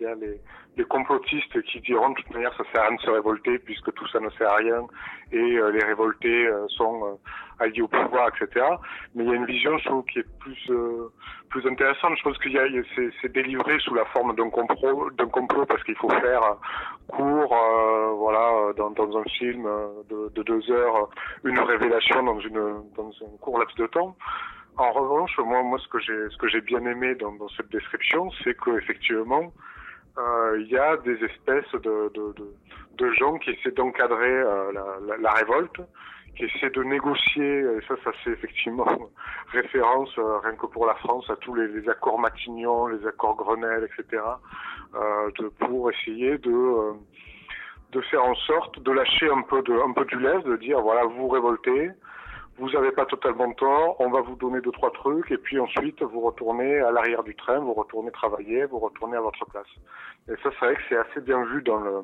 y 0.00 0.06
a 0.06 0.14
les, 0.16 0.40
les 0.76 0.84
complotistes 0.84 1.62
qui 1.62 1.80
diront 1.80 2.10
de 2.10 2.14
toute 2.14 2.30
manière 2.32 2.54
ça 2.56 2.64
sert 2.72 2.82
à 2.82 2.88
rien 2.88 2.96
de 2.96 3.00
se 3.00 3.10
révolter 3.10 3.58
puisque 3.58 3.92
tout 3.94 4.06
ça 4.08 4.20
ne 4.20 4.28
sert 4.30 4.50
à 4.50 4.56
rien 4.56 4.86
et 5.32 5.38
euh, 5.38 5.70
les 5.70 5.82
révoltés 5.82 6.46
euh, 6.46 6.66
sont 6.68 7.04
euh, 7.04 7.64
alliés 7.64 7.82
au 7.82 7.88
pouvoir, 7.88 8.28
etc. 8.28 8.64
Mais 9.14 9.24
il 9.24 9.30
y 9.30 9.32
a 9.32 9.36
une 9.36 9.46
vision, 9.46 9.76
je 9.78 9.84
trouve, 9.86 10.04
qui 10.04 10.20
est 10.20 10.38
plus 10.38 10.70
euh, 10.70 11.08
plus 11.48 11.66
intéressante. 11.66 12.16
Je 12.18 12.22
pense 12.22 12.38
qu'il 12.38 12.52
y 12.52 12.58
a, 12.58 12.64
c'est, 12.94 13.32
délivré 13.32 13.78
sous 13.80 13.94
la 13.94 14.04
forme 14.06 14.34
d'un 14.36 14.50
complot, 14.50 15.10
d'un 15.12 15.28
complot 15.28 15.64
parce 15.66 15.82
qu'il 15.84 15.96
faut 15.96 16.10
faire 16.10 16.56
court, 17.08 17.54
voilà, 18.18 18.72
dans, 18.76 18.90
dans 18.90 19.18
un 19.18 19.24
film 19.24 19.66
de, 20.10 20.28
de 20.34 20.42
deux 20.42 20.70
heures, 20.70 21.08
une 21.44 21.58
révélation 21.58 22.22
dans 22.22 22.40
une 22.40 22.82
dans 22.96 23.10
un 23.22 23.36
court 23.40 23.58
laps 23.58 23.76
de 23.76 23.86
temps. 23.86 24.16
En 24.76 24.92
revanche, 24.92 25.38
moi, 25.38 25.62
moi, 25.62 25.78
ce 25.78 25.88
que 25.88 25.98
j'ai, 26.00 26.28
ce 26.30 26.36
que 26.36 26.48
j'ai 26.48 26.60
bien 26.60 26.84
aimé 26.84 27.14
dans, 27.14 27.32
dans 27.32 27.48
cette 27.50 27.70
description, 27.70 28.30
c'est 28.44 28.54
que 28.54 28.76
effectivement, 28.76 29.52
il 30.58 30.68
y 30.68 30.78
a 30.78 30.96
des 30.98 31.22
espèces 31.24 31.70
de, 31.72 32.10
de, 32.14 32.32
de, 32.36 32.54
de 32.96 33.12
gens 33.12 33.38
qui 33.38 33.50
essaient 33.50 33.72
d'encadrer 33.72 34.30
euh, 34.30 34.72
la, 34.72 34.84
la, 35.06 35.16
la 35.18 35.32
révolte, 35.32 35.80
qui 36.36 36.44
essaient 36.44 36.70
de 36.70 36.82
négocier, 36.82 37.60
et 37.60 37.80
ça, 37.88 37.94
ça 38.04 38.12
fait 38.12 38.30
effectivement 38.30 38.86
référence, 39.52 40.10
euh, 40.18 40.38
rien 40.38 40.54
que 40.54 40.66
pour 40.66 40.86
la 40.86 40.94
France, 40.96 41.28
à 41.30 41.36
tous 41.36 41.54
les, 41.54 41.68
les 41.68 41.88
accords 41.88 42.18
Matignon, 42.18 42.86
les 42.88 43.06
accords 43.06 43.36
Grenelle, 43.36 43.84
etc., 43.84 44.22
euh, 44.94 45.30
de, 45.38 45.48
pour 45.48 45.90
essayer 45.90 46.38
de, 46.38 46.50
euh, 46.50 46.92
de 47.92 48.00
faire 48.02 48.24
en 48.24 48.34
sorte 48.34 48.80
de 48.82 48.92
lâcher 48.92 49.30
un 49.30 49.42
peu, 49.42 49.62
de, 49.62 49.72
un 49.72 49.92
peu 49.92 50.04
du 50.04 50.18
lest, 50.18 50.46
de 50.46 50.56
dire, 50.56 50.80
voilà, 50.80 51.04
vous 51.04 51.28
révoltez, 51.28 51.90
vous 52.58 52.70
n'avez 52.70 52.92
pas 52.92 53.04
totalement 53.06 53.52
tort, 53.52 53.96
on 54.00 54.10
va 54.10 54.20
vous 54.20 54.36
donner 54.36 54.60
deux, 54.60 54.72
trois 54.72 54.90
trucs, 54.90 55.30
et 55.30 55.38
puis 55.38 55.58
ensuite, 55.58 56.02
vous 56.02 56.20
retournez 56.20 56.78
à 56.78 56.90
l'arrière 56.90 57.22
du 57.22 57.34
train, 57.34 57.58
vous 57.58 57.74
retournez 57.74 58.10
travailler, 58.10 58.64
vous 58.64 58.78
retournez 58.78 59.16
à 59.16 59.20
votre 59.20 59.44
place. 59.46 59.66
Et 60.28 60.34
ça, 60.42 60.50
c'est 60.58 60.64
vrai 60.64 60.74
que 60.76 60.82
c'est 60.88 60.96
assez 60.96 61.20
bien 61.20 61.44
vu 61.44 61.62
dans 61.62 61.80
le, 61.80 62.02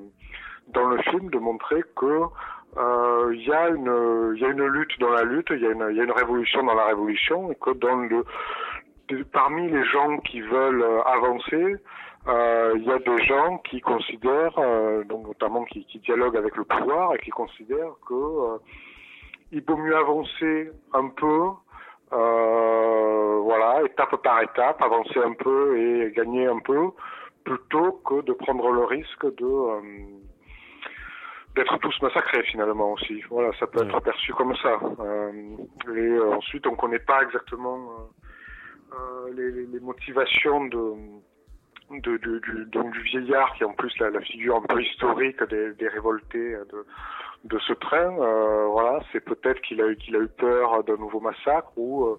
dans 0.68 0.88
le 0.88 0.98
film 1.02 1.30
de 1.30 1.38
montrer 1.38 1.82
que 1.96 2.22
euh, 2.76 3.30
il 3.34 3.46
y 3.46 3.52
a 3.52 3.68
une, 3.68 4.36
y 4.36 4.44
a 4.44 4.48
une 4.48 4.66
lutte 4.66 4.98
dans 5.00 5.10
la 5.10 5.24
lutte, 5.24 5.48
il 5.50 5.60
y 5.60 5.66
a 5.66 5.70
une, 5.70 5.96
y 5.96 6.00
a 6.00 6.04
une 6.04 6.12
révolution 6.12 6.62
dans 6.62 6.74
la 6.74 6.86
révolution, 6.86 7.50
et 7.50 7.54
que 7.56 7.70
dans 7.70 7.96
le, 7.96 8.24
parmi 9.32 9.70
les 9.70 9.84
gens 9.84 10.18
qui 10.18 10.40
veulent 10.40 10.84
avancer, 11.06 11.76
euh, 12.28 12.74
il 12.76 12.84
y 12.84 12.90
a 12.90 12.98
des 12.98 13.24
gens 13.24 13.58
qui 13.58 13.80
considèrent, 13.80 14.58
euh, 14.58 15.02
donc 15.04 15.26
notamment 15.26 15.64
qui, 15.64 15.84
qui 15.86 15.98
dialoguent 15.98 16.36
avec 16.36 16.56
le 16.56 16.64
pouvoir 16.64 17.14
et 17.14 17.18
qui 17.18 17.30
considèrent 17.30 17.96
que 18.06 18.14
euh, 18.14 18.58
il 19.52 19.62
vaut 19.64 19.76
mieux 19.76 19.96
avancer 19.96 20.70
un 20.94 21.08
peu, 21.08 21.50
euh, 22.12 23.40
voilà, 23.42 23.82
étape 23.84 24.16
par 24.22 24.42
étape, 24.42 24.80
avancer 24.82 25.18
un 25.18 25.34
peu 25.34 25.78
et 25.78 26.12
gagner 26.12 26.46
un 26.46 26.58
peu, 26.58 26.90
plutôt 27.44 27.92
que 28.04 28.22
de 28.22 28.32
prendre 28.32 28.70
le 28.70 28.84
risque 28.84 29.26
de 29.36 29.44
euh, 29.44 29.80
d'être 31.54 31.76
tous 31.78 32.00
massacrés 32.00 32.42
finalement 32.44 32.92
aussi. 32.92 33.20
Voilà, 33.28 33.52
ça 33.58 33.66
peut 33.66 33.84
être 33.84 34.00
perçu 34.00 34.32
comme 34.32 34.56
ça. 34.56 34.80
Euh, 35.00 35.32
et 35.94 35.98
euh, 35.98 36.32
ensuite, 36.32 36.66
on 36.66 36.74
connaît 36.74 36.98
pas 36.98 37.22
exactement 37.22 38.08
les 39.34 39.80
motivations 39.80 40.66
de, 40.66 40.94
de- 42.00 42.16
du, 42.16 42.64
donc 42.66 42.92
du 42.92 43.00
vieillard 43.02 43.52
qui 43.54 43.62
est 43.62 43.66
en 43.66 43.74
plus 43.74 43.92
la, 43.98 44.10
la 44.10 44.20
figure 44.20 44.56
un 44.56 44.62
peu 44.62 44.82
historique 44.82 45.42
des, 45.44 45.72
des 45.74 45.88
révoltés 45.88 46.54
euh, 46.54 46.64
de, 46.72 46.86
de 47.44 47.58
ce 47.60 47.72
train. 47.74 48.16
Euh, 48.18 48.66
voilà, 48.70 49.00
c'est 49.12 49.20
peut-être 49.24 49.60
qu'il 49.62 49.80
a 49.82 49.88
eu 49.88 49.96
qu'il 49.96 50.16
a 50.16 50.20
eu 50.20 50.28
peur 50.28 50.82
d'un 50.84 50.96
nouveau 50.96 51.20
massacre 51.20 51.70
ou 51.76 52.06
euh, 52.06 52.18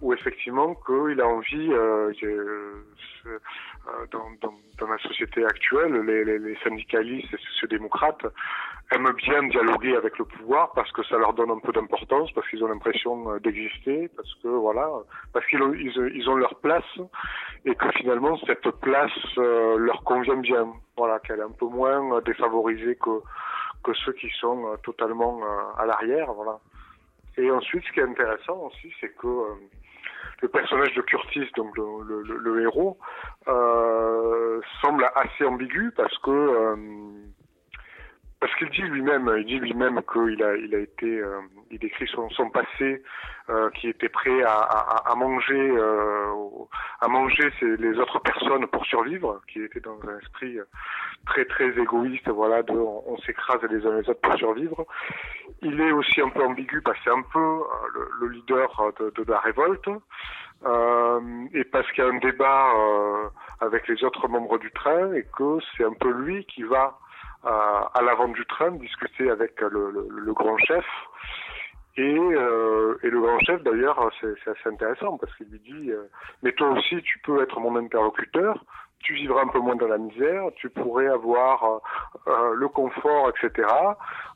ou 0.00 0.12
effectivement 0.14 0.76
qu'il 0.86 1.20
a 1.20 1.26
envie 1.26 1.72
euh, 1.72 2.12
euh, 2.24 3.38
dans, 4.12 4.30
dans, 4.40 4.54
dans 4.78 4.86
la 4.88 4.98
société 4.98 5.44
actuelle, 5.44 5.92
les, 6.06 6.24
les, 6.24 6.38
les 6.38 6.56
syndicalistes 6.62 7.32
et 7.34 7.38
sociodémocrates 7.38 8.26
aiment 8.90 9.12
bien 9.12 9.42
dialoguer 9.44 9.96
avec 9.96 10.16
le 10.18 10.24
pouvoir 10.24 10.72
parce 10.72 10.90
que 10.92 11.02
ça 11.04 11.18
leur 11.18 11.34
donne 11.34 11.50
un 11.50 11.58
peu 11.58 11.72
d'importance, 11.72 12.30
parce 12.32 12.48
qu'ils 12.48 12.62
ont 12.64 12.68
l'impression 12.68 13.30
euh, 13.32 13.38
d'exister, 13.40 14.08
parce 14.16 14.32
que 14.42 14.48
voilà, 14.48 14.88
parce 15.32 15.44
qu'ils 15.46 15.62
ont, 15.62 15.72
ils, 15.74 15.92
ils 16.14 16.28
ont 16.30 16.36
leur 16.36 16.54
place 16.56 16.98
et 17.64 17.74
que 17.74 17.90
finalement 17.92 18.36
cette 18.46 18.68
place 18.80 19.12
euh, 19.38 19.76
leur 19.78 20.02
convient 20.04 20.36
bien. 20.36 20.72
Voilà, 20.96 21.18
qu'elle 21.20 21.40
est 21.40 21.42
un 21.42 21.50
peu 21.50 21.66
moins 21.66 22.16
euh, 22.16 22.20
défavorisée 22.22 22.96
que 22.96 23.20
que 23.84 23.92
ceux 23.94 24.12
qui 24.14 24.28
sont 24.40 24.66
euh, 24.72 24.76
totalement 24.82 25.40
euh, 25.42 25.80
à 25.82 25.86
l'arrière. 25.86 26.32
Voilà. 26.32 26.58
Et 27.36 27.48
ensuite, 27.50 27.84
ce 27.84 27.92
qui 27.92 28.00
est 28.00 28.04
intéressant 28.04 28.56
aussi, 28.66 28.92
c'est 29.00 29.14
que 29.16 29.28
euh, 29.28 29.54
le 30.42 30.48
personnage 30.48 30.94
de 30.94 31.02
Curtis, 31.02 31.48
donc 31.56 31.76
le, 31.76 32.22
le- 32.24 32.36
le 32.38 32.62
héros, 32.62 32.98
euh, 33.46 34.60
semble 34.80 35.08
assez 35.14 35.44
ambigu 35.44 35.92
parce 35.96 36.16
que 36.18 36.30
euh, 36.30 36.76
parce 38.40 38.54
qu'il 38.56 38.70
dit 38.70 38.82
lui-même, 38.82 39.30
il 39.38 39.46
dit 39.46 39.58
lui-même 39.58 40.00
qu'il 40.12 40.42
a, 40.42 40.56
il 40.56 40.74
a 40.74 40.78
été, 40.78 41.18
euh, 41.18 41.40
il 41.70 41.78
décrit 41.78 42.06
son, 42.08 42.30
son 42.30 42.50
passé, 42.50 43.02
euh, 43.50 43.70
qui 43.70 43.88
était 43.88 44.08
prêt 44.08 44.42
à, 44.42 44.58
à, 44.58 45.10
à 45.10 45.14
manger, 45.14 45.70
euh, 45.70 46.32
à 47.00 47.08
manger 47.08 47.50
les 47.62 47.98
autres 47.98 48.20
personnes 48.20 48.66
pour 48.68 48.84
survivre, 48.86 49.40
qui 49.48 49.62
était 49.62 49.80
dans 49.80 49.98
un 50.08 50.18
esprit 50.18 50.58
très 51.26 51.44
très 51.46 51.68
égoïste, 51.78 52.28
voilà, 52.28 52.62
de 52.62 52.72
on, 52.72 53.16
s'écrase 53.18 53.62
les 53.70 53.84
uns 53.86 54.00
les 54.00 54.08
autres 54.08 54.20
pour 54.20 54.34
survivre. 54.36 54.86
Il 55.62 55.80
est 55.80 55.92
aussi 55.92 56.20
un 56.20 56.28
peu 56.28 56.44
ambigu 56.44 56.80
parce 56.82 56.96
que 56.98 57.04
c'est 57.04 57.10
un 57.10 57.22
peu 57.22 57.38
euh, 57.38 57.64
le, 57.94 58.08
le 58.20 58.28
leader 58.28 58.92
de, 59.00 59.10
de 59.10 59.30
la 59.30 59.38
révolte, 59.40 59.88
euh, 60.66 61.20
et 61.54 61.64
parce 61.64 61.90
qu'il 61.92 62.04
y 62.04 62.06
a 62.06 62.10
un 62.10 62.18
débat 62.18 62.72
euh, 62.76 63.28
avec 63.60 63.86
les 63.88 64.02
autres 64.04 64.28
membres 64.28 64.58
du 64.58 64.70
train 64.72 65.12
et 65.12 65.24
que 65.36 65.58
c'est 65.76 65.84
un 65.84 65.92
peu 65.92 66.10
lui 66.10 66.44
qui 66.46 66.62
va 66.62 66.98
à 67.48 68.02
l'avant 68.02 68.28
du 68.28 68.44
train 68.46 68.72
discuter 68.72 69.30
avec 69.30 69.60
le, 69.60 69.90
le, 69.90 70.06
le 70.10 70.32
grand 70.32 70.58
chef. 70.58 70.84
Et, 71.96 72.02
euh, 72.02 72.96
et 73.02 73.10
le 73.10 73.20
grand 73.20 73.40
chef, 73.40 73.60
d'ailleurs, 73.64 73.98
c'est 74.20 74.50
assez 74.50 74.68
intéressant 74.68 75.18
parce 75.18 75.34
qu'il 75.36 75.48
lui 75.48 75.58
dit 75.58 75.90
euh, 75.90 76.04
Mais 76.42 76.52
toi 76.52 76.68
aussi, 76.68 77.02
tu 77.02 77.18
peux 77.20 77.42
être 77.42 77.58
mon 77.58 77.74
interlocuteur, 77.74 78.64
tu 79.00 79.14
vivras 79.14 79.42
un 79.42 79.48
peu 79.48 79.58
moins 79.58 79.74
dans 79.74 79.88
la 79.88 79.98
misère, 79.98 80.44
tu 80.56 80.70
pourrais 80.70 81.08
avoir 81.08 81.64
euh, 81.64 81.78
euh, 82.28 82.54
le 82.54 82.68
confort, 82.68 83.30
etc. 83.30 83.68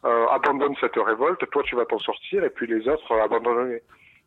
Euh, 0.05 0.27
abandonne 0.29 0.75
cette 0.81 0.97
révolte, 0.97 1.49
toi 1.51 1.63
tu 1.63 1.77
vas 1.77 1.85
t'en 1.85 1.99
sortir, 1.99 2.43
et 2.43 2.51
puis 2.51 2.67
les 2.67 2.89
autres 2.89 3.17
abandonner. 3.21 3.81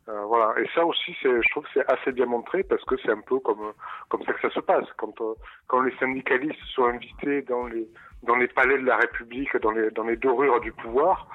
Euh, 0.08 0.24
voilà. 0.26 0.58
Et 0.60 0.68
ça 0.74 0.84
aussi, 0.84 1.16
je 1.22 1.50
trouve 1.50 1.64
que 1.64 1.70
c'est 1.74 1.92
assez 1.92 2.12
bien 2.12 2.26
montré 2.26 2.62
parce 2.62 2.84
que 2.84 2.96
c'est 2.98 3.10
un 3.10 3.20
peu 3.20 3.40
comme 3.40 3.72
comme 4.08 4.22
ça 4.22 4.32
que 4.32 4.40
ça 4.40 4.50
se 4.50 4.60
passe. 4.60 4.86
Quand 4.96 5.20
euh, 5.20 5.34
quand 5.66 5.80
les 5.80 5.96
syndicalistes 5.96 6.62
sont 6.74 6.84
invités 6.84 7.42
dans 7.42 7.66
les 7.66 7.88
dans 8.22 8.36
les 8.36 8.48
palais 8.48 8.78
de 8.78 8.84
la 8.84 8.96
République, 8.96 9.56
dans 9.58 9.72
les 9.72 9.90
dans 9.90 10.04
les 10.04 10.16
dorures 10.16 10.60
du 10.60 10.72
pouvoir, 10.72 11.28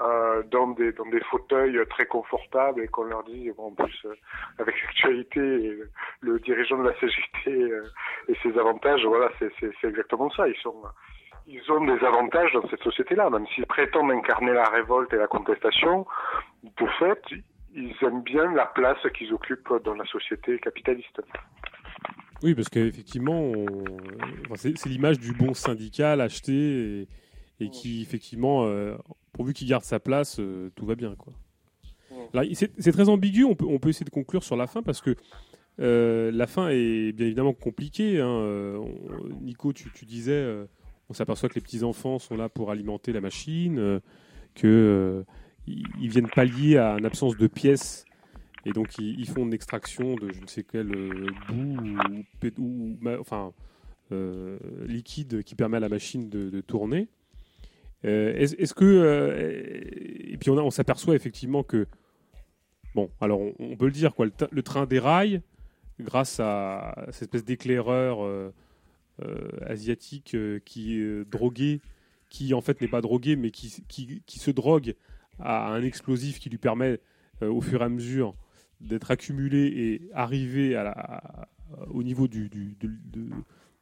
euh, 0.00 0.44
dans 0.52 0.68
des 0.68 0.92
dans 0.92 1.06
des 1.06 1.20
fauteuils 1.22 1.76
très 1.90 2.06
confortables 2.06 2.82
et 2.82 2.86
qu'on 2.86 3.02
leur 3.02 3.24
dit 3.24 3.50
bon, 3.56 3.68
en 3.68 3.84
plus 3.84 4.00
euh, 4.04 4.14
avec 4.60 4.80
l'actualité 4.80 5.40
et 5.40 5.78
le 6.20 6.38
dirigeant 6.38 6.78
de 6.78 6.88
la 6.88 6.94
CGT 7.00 7.50
euh, 7.50 7.82
et 8.28 8.36
ses 8.42 8.56
avantages, 8.56 9.04
voilà, 9.04 9.28
c'est 9.40 9.50
c'est 9.58 9.72
c'est 9.80 9.88
exactement 9.88 10.30
ça. 10.30 10.46
Ils 10.46 10.56
sont 10.58 10.82
ils 11.48 11.72
ont 11.72 11.84
des 11.84 12.04
avantages 12.04 12.52
dans 12.52 12.68
cette 12.68 12.82
société-là, 12.82 13.28
même 13.30 13.46
s'ils 13.48 13.66
prétendent 13.66 14.12
incarner 14.12 14.52
la 14.52 14.68
révolte 14.68 15.12
et 15.14 15.16
la 15.16 15.26
contestation. 15.26 16.06
De 16.62 16.86
fait, 17.00 17.20
ils 17.74 17.94
aiment 18.02 18.22
bien 18.22 18.52
la 18.54 18.66
place 18.66 18.98
qu'ils 19.16 19.32
occupent 19.32 19.72
dans 19.84 19.94
la 19.94 20.04
société 20.06 20.58
capitaliste. 20.58 21.20
Oui, 22.42 22.54
parce 22.54 22.68
qu'effectivement, 22.68 23.40
on- 23.40 23.66
enfin, 24.50 24.54
c'est 24.76 24.88
l'image 24.88 25.18
du 25.18 25.32
bon 25.32 25.54
syndical 25.54 26.20
acheté 26.20 26.52
et, 27.02 27.08
et 27.60 27.70
qui, 27.70 28.00
effectivement, 28.02 28.64
euh, 28.66 28.96
pourvu 29.32 29.52
qu'il 29.52 29.68
garde 29.68 29.82
sa 29.84 29.98
place, 30.00 30.38
euh, 30.38 30.70
tout 30.76 30.86
va 30.86 30.94
bien. 30.94 31.14
Quoi. 31.16 31.32
C'est 32.54 32.92
très 32.92 33.08
ambigu, 33.08 33.44
on 33.44 33.54
peut, 33.54 33.64
on 33.68 33.78
peut 33.78 33.88
essayer 33.88 34.04
de 34.04 34.10
conclure 34.10 34.42
sur 34.44 34.56
la 34.56 34.66
fin 34.66 34.82
parce 34.82 35.00
que 35.00 35.14
euh, 35.80 36.30
la 36.32 36.46
fin 36.46 36.68
est 36.68 37.12
bien 37.12 37.26
évidemment 37.26 37.52
compliquée. 37.54 38.20
hein. 38.20 38.26
On- 38.28 39.28
Nico, 39.42 39.72
tu, 39.72 39.90
tu 39.92 40.04
disais, 40.04 40.46
on 41.08 41.14
s'aperçoit 41.14 41.48
que 41.48 41.54
les 41.54 41.60
petits-enfants 41.60 42.18
sont 42.18 42.36
là 42.36 42.48
pour 42.48 42.70
alimenter 42.70 43.12
la 43.12 43.20
machine, 43.20 44.00
que 44.54 45.24
ils 46.00 46.08
viennent 46.08 46.28
pallier 46.28 46.76
à 46.76 46.98
une 46.98 47.06
absence 47.06 47.36
de 47.36 47.46
pièces 47.46 48.04
et 48.64 48.72
donc 48.72 48.98
ils, 48.98 49.28
font 49.28 49.44
une 49.44 49.54
extraction 49.54 50.16
de 50.16 50.32
je 50.32 50.40
ne 50.40 50.46
sais 50.46 50.62
quel 50.62 50.94
euh, 50.94 51.26
bout 51.48 52.58
ou, 52.58 52.98
enfin 53.20 53.52
euh, 54.12 54.58
liquide 54.86 55.42
qui 55.42 55.54
permet 55.54 55.76
à 55.76 55.80
la 55.80 55.88
machine 55.88 56.28
de, 56.28 56.60
tourner. 56.60 57.08
Euh, 58.04 58.34
Est-ce 58.34 58.74
que 58.74 58.84
euh, 58.84 59.80
et 60.32 60.36
puis 60.38 60.50
on, 60.50 60.58
on 60.58 60.70
s'aperçoit 60.70 61.14
effectivement 61.14 61.62
que 61.62 61.86
bon 62.94 63.10
alors 63.20 63.40
on, 63.58 63.76
peut 63.76 63.86
le 63.86 63.92
dire 63.92 64.14
quoi 64.14 64.26
le, 64.26 64.32
le 64.50 64.62
train 64.62 64.86
déraille 64.86 65.40
grâce 66.00 66.40
à 66.40 67.06
cette 67.06 67.22
espèce 67.22 67.44
d'éclaireur 67.44 68.18
asiatique 69.66 70.36
qui 70.64 71.00
est 71.00 71.24
drogué 71.28 71.80
qui 72.28 72.54
en 72.54 72.60
fait 72.60 72.80
n'est 72.80 72.88
pas 72.88 73.00
drogué 73.00 73.34
mais 73.34 73.50
qui, 73.50 73.82
qui, 73.88 74.22
qui 74.26 74.38
se 74.38 74.50
drogue 74.50 74.94
à 75.40 75.68
un 75.72 75.82
explosif 75.82 76.38
qui 76.38 76.50
lui 76.50 76.58
permet 76.58 77.00
euh, 77.42 77.50
au 77.50 77.60
fur 77.60 77.82
et 77.82 77.84
à 77.84 77.88
mesure 77.88 78.34
d'être 78.80 79.10
accumulé 79.10 79.66
et 79.66 80.10
arriver 80.14 80.80
au 81.88 82.02
niveau 82.02 82.28
du, 82.28 82.48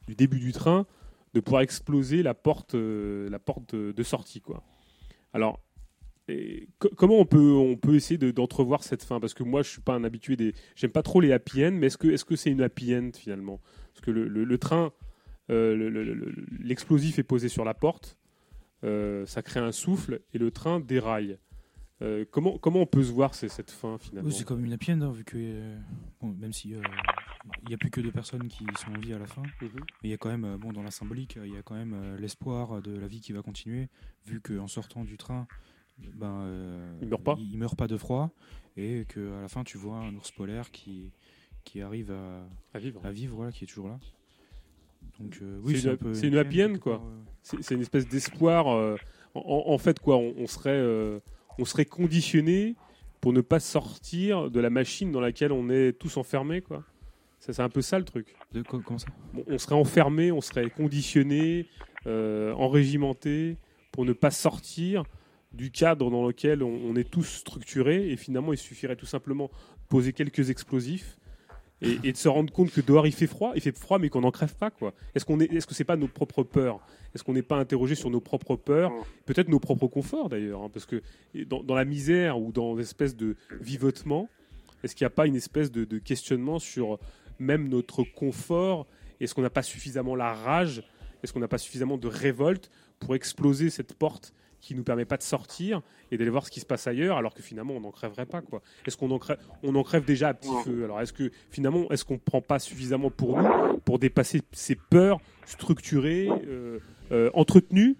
début 0.08 0.38
du 0.38 0.52
train, 0.52 0.86
de 1.34 1.40
pouvoir 1.40 1.62
exploser 1.62 2.22
la 2.22 2.32
porte, 2.34 2.74
euh, 2.74 3.28
la 3.28 3.38
porte 3.38 3.74
de, 3.74 4.02
sortie. 4.02 4.42
Alors, 5.34 5.60
comment 6.96 7.18
on 7.18 7.26
peut, 7.26 7.52
on 7.52 7.76
peut 7.76 7.94
essayer 7.94 8.16
de- 8.16 8.30
d'entrevoir 8.30 8.82
cette 8.84 9.04
fin? 9.04 9.20
Parce 9.20 9.34
que 9.34 9.42
moi, 9.42 9.62
je 9.62 9.68
suis 9.68 9.82
pas 9.82 9.94
un 9.94 10.04
habitué 10.04 10.36
des. 10.36 10.54
J'aime 10.74 10.92
pas 10.92 11.02
trop 11.02 11.20
les 11.20 11.32
happy 11.32 11.64
end, 11.66 11.72
mais 11.72 11.88
est-ce 11.88 12.24
que 12.24 12.36
c'est 12.36 12.50
une 12.50 12.62
happy 12.62 12.94
end 12.96 13.10
finalement? 13.14 13.60
Parce 13.92 14.00
que 14.00 14.10
le, 14.10 14.58
train, 14.58 14.92
euh, 15.50 15.76
le- 15.76 15.90
le- 15.90 16.04
le- 16.04 16.46
l'explosif 16.58 17.18
est 17.18 17.22
posé 17.22 17.48
sur 17.48 17.64
la 17.64 17.74
porte, 17.74 18.18
ça 18.82 19.42
crée 19.42 19.60
un 19.60 19.72
souffle 19.72 20.20
et 20.32 20.38
le 20.38 20.50
train 20.50 20.80
déraille. 20.80 21.38
Euh, 22.02 22.26
comment, 22.30 22.58
comment 22.58 22.80
on 22.80 22.86
peut 22.86 23.02
se 23.02 23.10
voir 23.10 23.34
cette 23.34 23.70
fin 23.70 23.96
finalement 23.96 24.30
c'est 24.30 24.44
comme 24.44 24.62
une 24.64 24.72
happy 24.74 24.92
end, 24.92 25.00
hein, 25.00 25.12
vu 25.12 25.24
que 25.24 25.36
euh, 25.38 25.78
bon, 26.20 26.28
même 26.38 26.52
si 26.52 26.74
euh, 26.74 26.82
il 27.62 27.68
n'y 27.68 27.74
a 27.74 27.78
plus 27.78 27.90
que 27.90 28.02
deux 28.02 28.12
personnes 28.12 28.48
qui 28.48 28.66
sont 28.76 28.90
en 28.94 28.98
vie 29.00 29.14
à 29.14 29.18
la 29.18 29.26
fin, 29.26 29.42
Mhm. 29.62 29.70
mais 30.02 30.08
il 30.08 30.10
y 30.10 30.14
a 30.14 30.18
quand 30.18 30.28
même, 30.28 30.44
euh, 30.44 30.58
bon, 30.58 30.72
dans 30.74 30.82
la 30.82 30.90
symbolique, 30.90 31.38
il 31.42 31.54
y 31.54 31.56
a 31.56 31.62
quand 31.62 31.74
même 31.74 31.94
euh, 31.94 32.18
l'espoir 32.18 32.82
de 32.82 32.98
la 32.98 33.06
vie 33.06 33.20
qui 33.20 33.32
va 33.32 33.40
continuer, 33.40 33.88
vu 34.26 34.42
qu'en 34.42 34.66
sortant 34.68 35.04
du 35.04 35.16
train, 35.16 35.46
ben, 36.16 36.42
euh, 36.42 36.98
Il 37.00 37.08
meurt 37.08 37.22
pas. 37.24 37.36
il, 37.38 37.52
il 37.52 37.58
meurt 37.58 37.76
pas 37.78 37.86
de 37.86 37.96
froid, 37.96 38.30
et 38.76 39.06
qu'à 39.08 39.40
la 39.40 39.48
fin 39.48 39.64
tu 39.64 39.78
vois 39.78 39.96
un 39.96 40.14
ours 40.16 40.30
polaire 40.32 40.70
qui 40.70 41.12
qui 41.64 41.80
arrive 41.80 42.12
à, 42.12 42.46
à 42.74 42.78
vivre, 42.78 43.00
à 43.06 43.10
vivre, 43.10 43.34
voilà, 43.36 43.50
qui 43.52 43.64
est 43.64 43.66
toujours 43.66 43.88
là. 43.88 43.98
Donc 45.18 45.38
euh, 45.40 45.58
oui, 45.64 45.78
c'est 45.80 45.88
un 45.88 45.92
une, 45.92 45.96
peu 45.96 46.12
c'est 46.14 46.28
une 46.28 46.36
happy 46.36 46.62
end, 46.62 46.68
quelque 46.72 46.78
quoi. 46.80 47.02
C'est 47.42 47.74
une 47.74 47.80
espèce 47.80 48.06
d'espoir. 48.06 48.68
euh, 48.68 48.96
en, 49.34 49.64
en 49.66 49.78
fait, 49.78 49.98
quoi, 49.98 50.16
on, 50.18 50.34
on 50.36 50.46
serait, 50.46 50.70
euh, 50.76 51.20
on 51.58 51.64
serait 51.64 51.84
conditionné 51.84 52.74
pour 53.20 53.32
ne 53.32 53.40
pas 53.40 53.60
sortir 53.60 54.50
de 54.50 54.60
la 54.60 54.70
machine 54.70 55.10
dans 55.10 55.20
laquelle 55.20 55.52
on 55.52 55.68
est 55.70 55.92
tous 55.92 56.16
enfermés, 56.16 56.60
quoi. 56.60 56.84
Ça, 57.38 57.52
c'est 57.52 57.62
un 57.62 57.68
peu 57.68 57.82
ça 57.82 57.98
le 57.98 58.04
truc. 58.04 58.34
De, 58.52 58.62
co- 58.62 58.80
comment 58.80 58.98
ça? 58.98 59.08
Bon, 59.32 59.44
on 59.46 59.58
serait 59.58 59.74
enfermé, 59.74 60.32
on 60.32 60.40
serait 60.40 60.70
conditionné, 60.70 61.66
euh, 62.06 62.52
enrégimenté 62.54 63.56
pour 63.92 64.04
ne 64.04 64.12
pas 64.12 64.30
sortir 64.30 65.04
du 65.52 65.70
cadre 65.70 66.10
dans 66.10 66.26
lequel 66.26 66.62
on, 66.62 66.80
on 66.84 66.96
est 66.96 67.08
tous 67.08 67.24
structurés. 67.24 68.10
Et 68.10 68.16
finalement, 68.16 68.52
il 68.52 68.58
suffirait 68.58 68.96
tout 68.96 69.06
simplement 69.06 69.46
de 69.46 69.88
poser 69.88 70.12
quelques 70.12 70.50
explosifs 70.50 71.18
et, 71.82 71.98
et 72.04 72.12
de 72.12 72.16
se 72.16 72.28
rendre 72.28 72.52
compte 72.52 72.70
que 72.70 72.80
dehors 72.80 73.06
il 73.06 73.12
fait 73.12 73.26
froid, 73.26 73.52
il 73.54 73.60
fait 73.60 73.76
froid, 73.76 73.98
mais 73.98 74.08
qu'on 74.08 74.22
n'en 74.22 74.30
crève 74.30 74.54
pas, 74.56 74.70
quoi. 74.70 74.94
Est-ce 75.14 75.24
qu'on 75.24 75.40
est, 75.40 75.52
est-ce 75.52 75.66
que 75.66 75.74
c'est 75.74 75.84
pas 75.84 75.96
nos 75.96 76.08
propres 76.08 76.42
peurs? 76.42 76.80
Est-ce 77.14 77.24
qu'on 77.24 77.32
n'est 77.34 77.42
pas 77.42 77.56
interrogé 77.56 77.94
sur 77.94 78.10
nos 78.10 78.20
propres 78.20 78.56
peurs, 78.56 78.92
peut-être 79.24 79.48
nos 79.48 79.60
propres 79.60 79.86
conforts 79.86 80.28
d'ailleurs, 80.28 80.62
hein, 80.62 80.70
parce 80.72 80.86
que 80.86 81.02
dans, 81.46 81.62
dans 81.62 81.74
la 81.74 81.84
misère 81.84 82.38
ou 82.38 82.52
dans 82.52 82.74
l'espèce 82.74 83.16
de 83.16 83.36
vivotement, 83.60 84.28
Est-ce 84.82 84.94
qu'il 84.94 85.04
n'y 85.04 85.08
a 85.08 85.10
pas 85.10 85.26
une 85.26 85.36
espèce 85.36 85.72
de, 85.72 85.84
de 85.84 85.98
questionnement 85.98 86.58
sur 86.58 86.98
même 87.38 87.68
notre 87.68 88.02
confort? 88.04 88.86
Est-ce 89.20 89.34
qu'on 89.34 89.42
n'a 89.42 89.50
pas 89.50 89.62
suffisamment 89.62 90.14
la 90.14 90.32
rage? 90.32 90.82
Est-ce 91.22 91.32
qu'on 91.32 91.40
n'a 91.40 91.48
pas 91.48 91.58
suffisamment 91.58 91.96
de 91.98 92.08
révolte 92.08 92.70
pour 93.00 93.14
exploser 93.14 93.70
cette 93.70 93.94
porte 93.94 94.32
qui 94.60 94.74
nous 94.74 94.82
permet 94.82 95.04
pas 95.04 95.16
de 95.16 95.22
sortir 95.22 95.82
et 96.10 96.18
d'aller 96.18 96.30
voir 96.30 96.46
ce 96.46 96.50
qui 96.50 96.60
se 96.60 96.66
passe 96.66 96.86
ailleurs 96.86 97.16
alors 97.16 97.34
que 97.34 97.42
finalement 97.42 97.74
on 97.74 97.80
n'en 97.80 97.90
crèverait 97.90 98.26
pas 98.26 98.42
quoi. 98.42 98.62
Est-ce 98.86 98.96
qu'on 98.96 99.10
en 99.10 99.18
crève 99.18 99.38
on 99.62 99.74
en 99.74 99.82
crève 99.82 100.04
déjà 100.04 100.28
à 100.28 100.34
petit 100.34 100.54
feu? 100.64 100.84
Alors 100.84 101.00
est-ce 101.00 101.12
que 101.12 101.30
finalement 101.50 101.90
est-ce 101.90 102.04
qu'on 102.04 102.18
prend 102.18 102.40
pas 102.40 102.58
suffisamment 102.58 103.10
pour 103.10 103.40
nous 103.40 103.78
pour 103.78 103.98
dépasser 103.98 104.42
ces 104.52 104.74
peurs 104.74 105.18
structurées 105.44 106.28
euh, 106.46 106.78
euh, 107.12 107.30
entretenues 107.34 107.96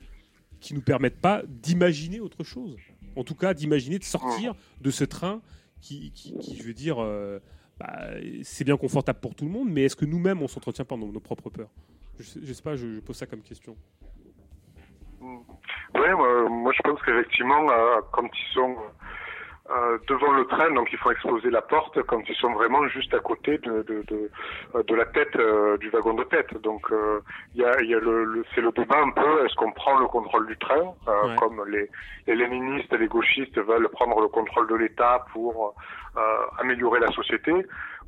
qui 0.60 0.74
nous 0.74 0.82
permettent 0.82 1.20
pas 1.20 1.42
d'imaginer 1.46 2.20
autre 2.20 2.44
chose? 2.44 2.76
En 3.16 3.24
tout 3.24 3.34
cas 3.34 3.54
d'imaginer 3.54 3.98
de 3.98 4.04
sortir 4.04 4.54
de 4.80 4.90
ce 4.90 5.04
train 5.04 5.40
qui, 5.80 6.10
qui, 6.12 6.36
qui, 6.38 6.56
je 6.56 6.62
veux 6.62 6.74
dire 6.74 6.96
euh, 6.98 7.38
bah, 7.78 8.08
c'est 8.42 8.64
bien 8.64 8.76
confortable 8.76 9.20
pour 9.20 9.34
tout 9.34 9.44
le 9.44 9.50
monde 9.50 9.68
mais 9.70 9.84
est-ce 9.84 9.96
que 9.96 10.06
nous-mêmes 10.06 10.42
on 10.42 10.48
s'entretient 10.48 10.84
pas 10.84 10.96
dans 10.96 11.12
nos 11.12 11.20
propres 11.20 11.50
peurs? 11.50 11.70
Je 12.18 12.24
sais, 12.24 12.40
je 12.42 12.52
sais 12.52 12.62
pas, 12.62 12.76
je, 12.76 12.94
je 12.94 13.00
pose 13.00 13.16
ça 13.16 13.26
comme 13.26 13.42
question. 13.42 13.76
Oui, 15.94 16.10
moi, 16.16 16.48
moi, 16.48 16.72
je 16.72 16.82
pense 16.82 17.00
qu'effectivement, 17.02 17.70
euh, 17.70 18.00
quand 18.12 18.28
ils 18.32 18.52
sont 18.54 18.76
euh, 19.68 19.98
devant 20.06 20.32
le 20.32 20.44
train, 20.46 20.70
donc 20.72 20.88
il 20.92 20.98
faut 20.98 21.10
exploser 21.10 21.50
la 21.50 21.62
porte 21.62 22.00
quand 22.04 22.22
ils 22.28 22.36
sont 22.36 22.52
vraiment 22.52 22.86
juste 22.88 23.12
à 23.14 23.18
côté 23.18 23.58
de, 23.58 23.82
de, 23.82 24.04
de, 24.06 24.30
de 24.82 24.94
la 24.94 25.04
tête 25.06 25.34
euh, 25.36 25.76
du 25.78 25.88
wagon 25.90 26.14
de 26.14 26.22
tête. 26.24 26.54
Donc 26.62 26.82
euh, 26.92 27.20
il 27.54 27.62
y 27.62 27.64
a, 27.64 27.82
y 27.82 27.94
a 27.94 27.98
le, 27.98 28.24
le 28.24 28.44
c'est 28.54 28.60
le 28.60 28.70
débat 28.72 29.00
un 29.00 29.10
peu 29.10 29.44
est-ce 29.44 29.56
qu'on 29.56 29.72
prend 29.72 29.98
le 29.98 30.06
contrôle 30.06 30.46
du 30.46 30.56
train, 30.58 30.94
euh, 31.08 31.28
Ouais. 31.28 31.36
comme 31.40 31.64
les, 31.68 31.90
les 32.28 32.36
léninistes 32.36 32.92
et 32.92 32.98
les 32.98 33.08
gauchistes 33.08 33.58
veulent 33.58 33.88
prendre 33.88 34.20
le 34.20 34.28
contrôle 34.28 34.68
de 34.68 34.76
l'État 34.76 35.24
pour 35.32 35.74
euh, 36.16 36.20
améliorer 36.58 37.00
la 37.00 37.08
société, 37.10 37.52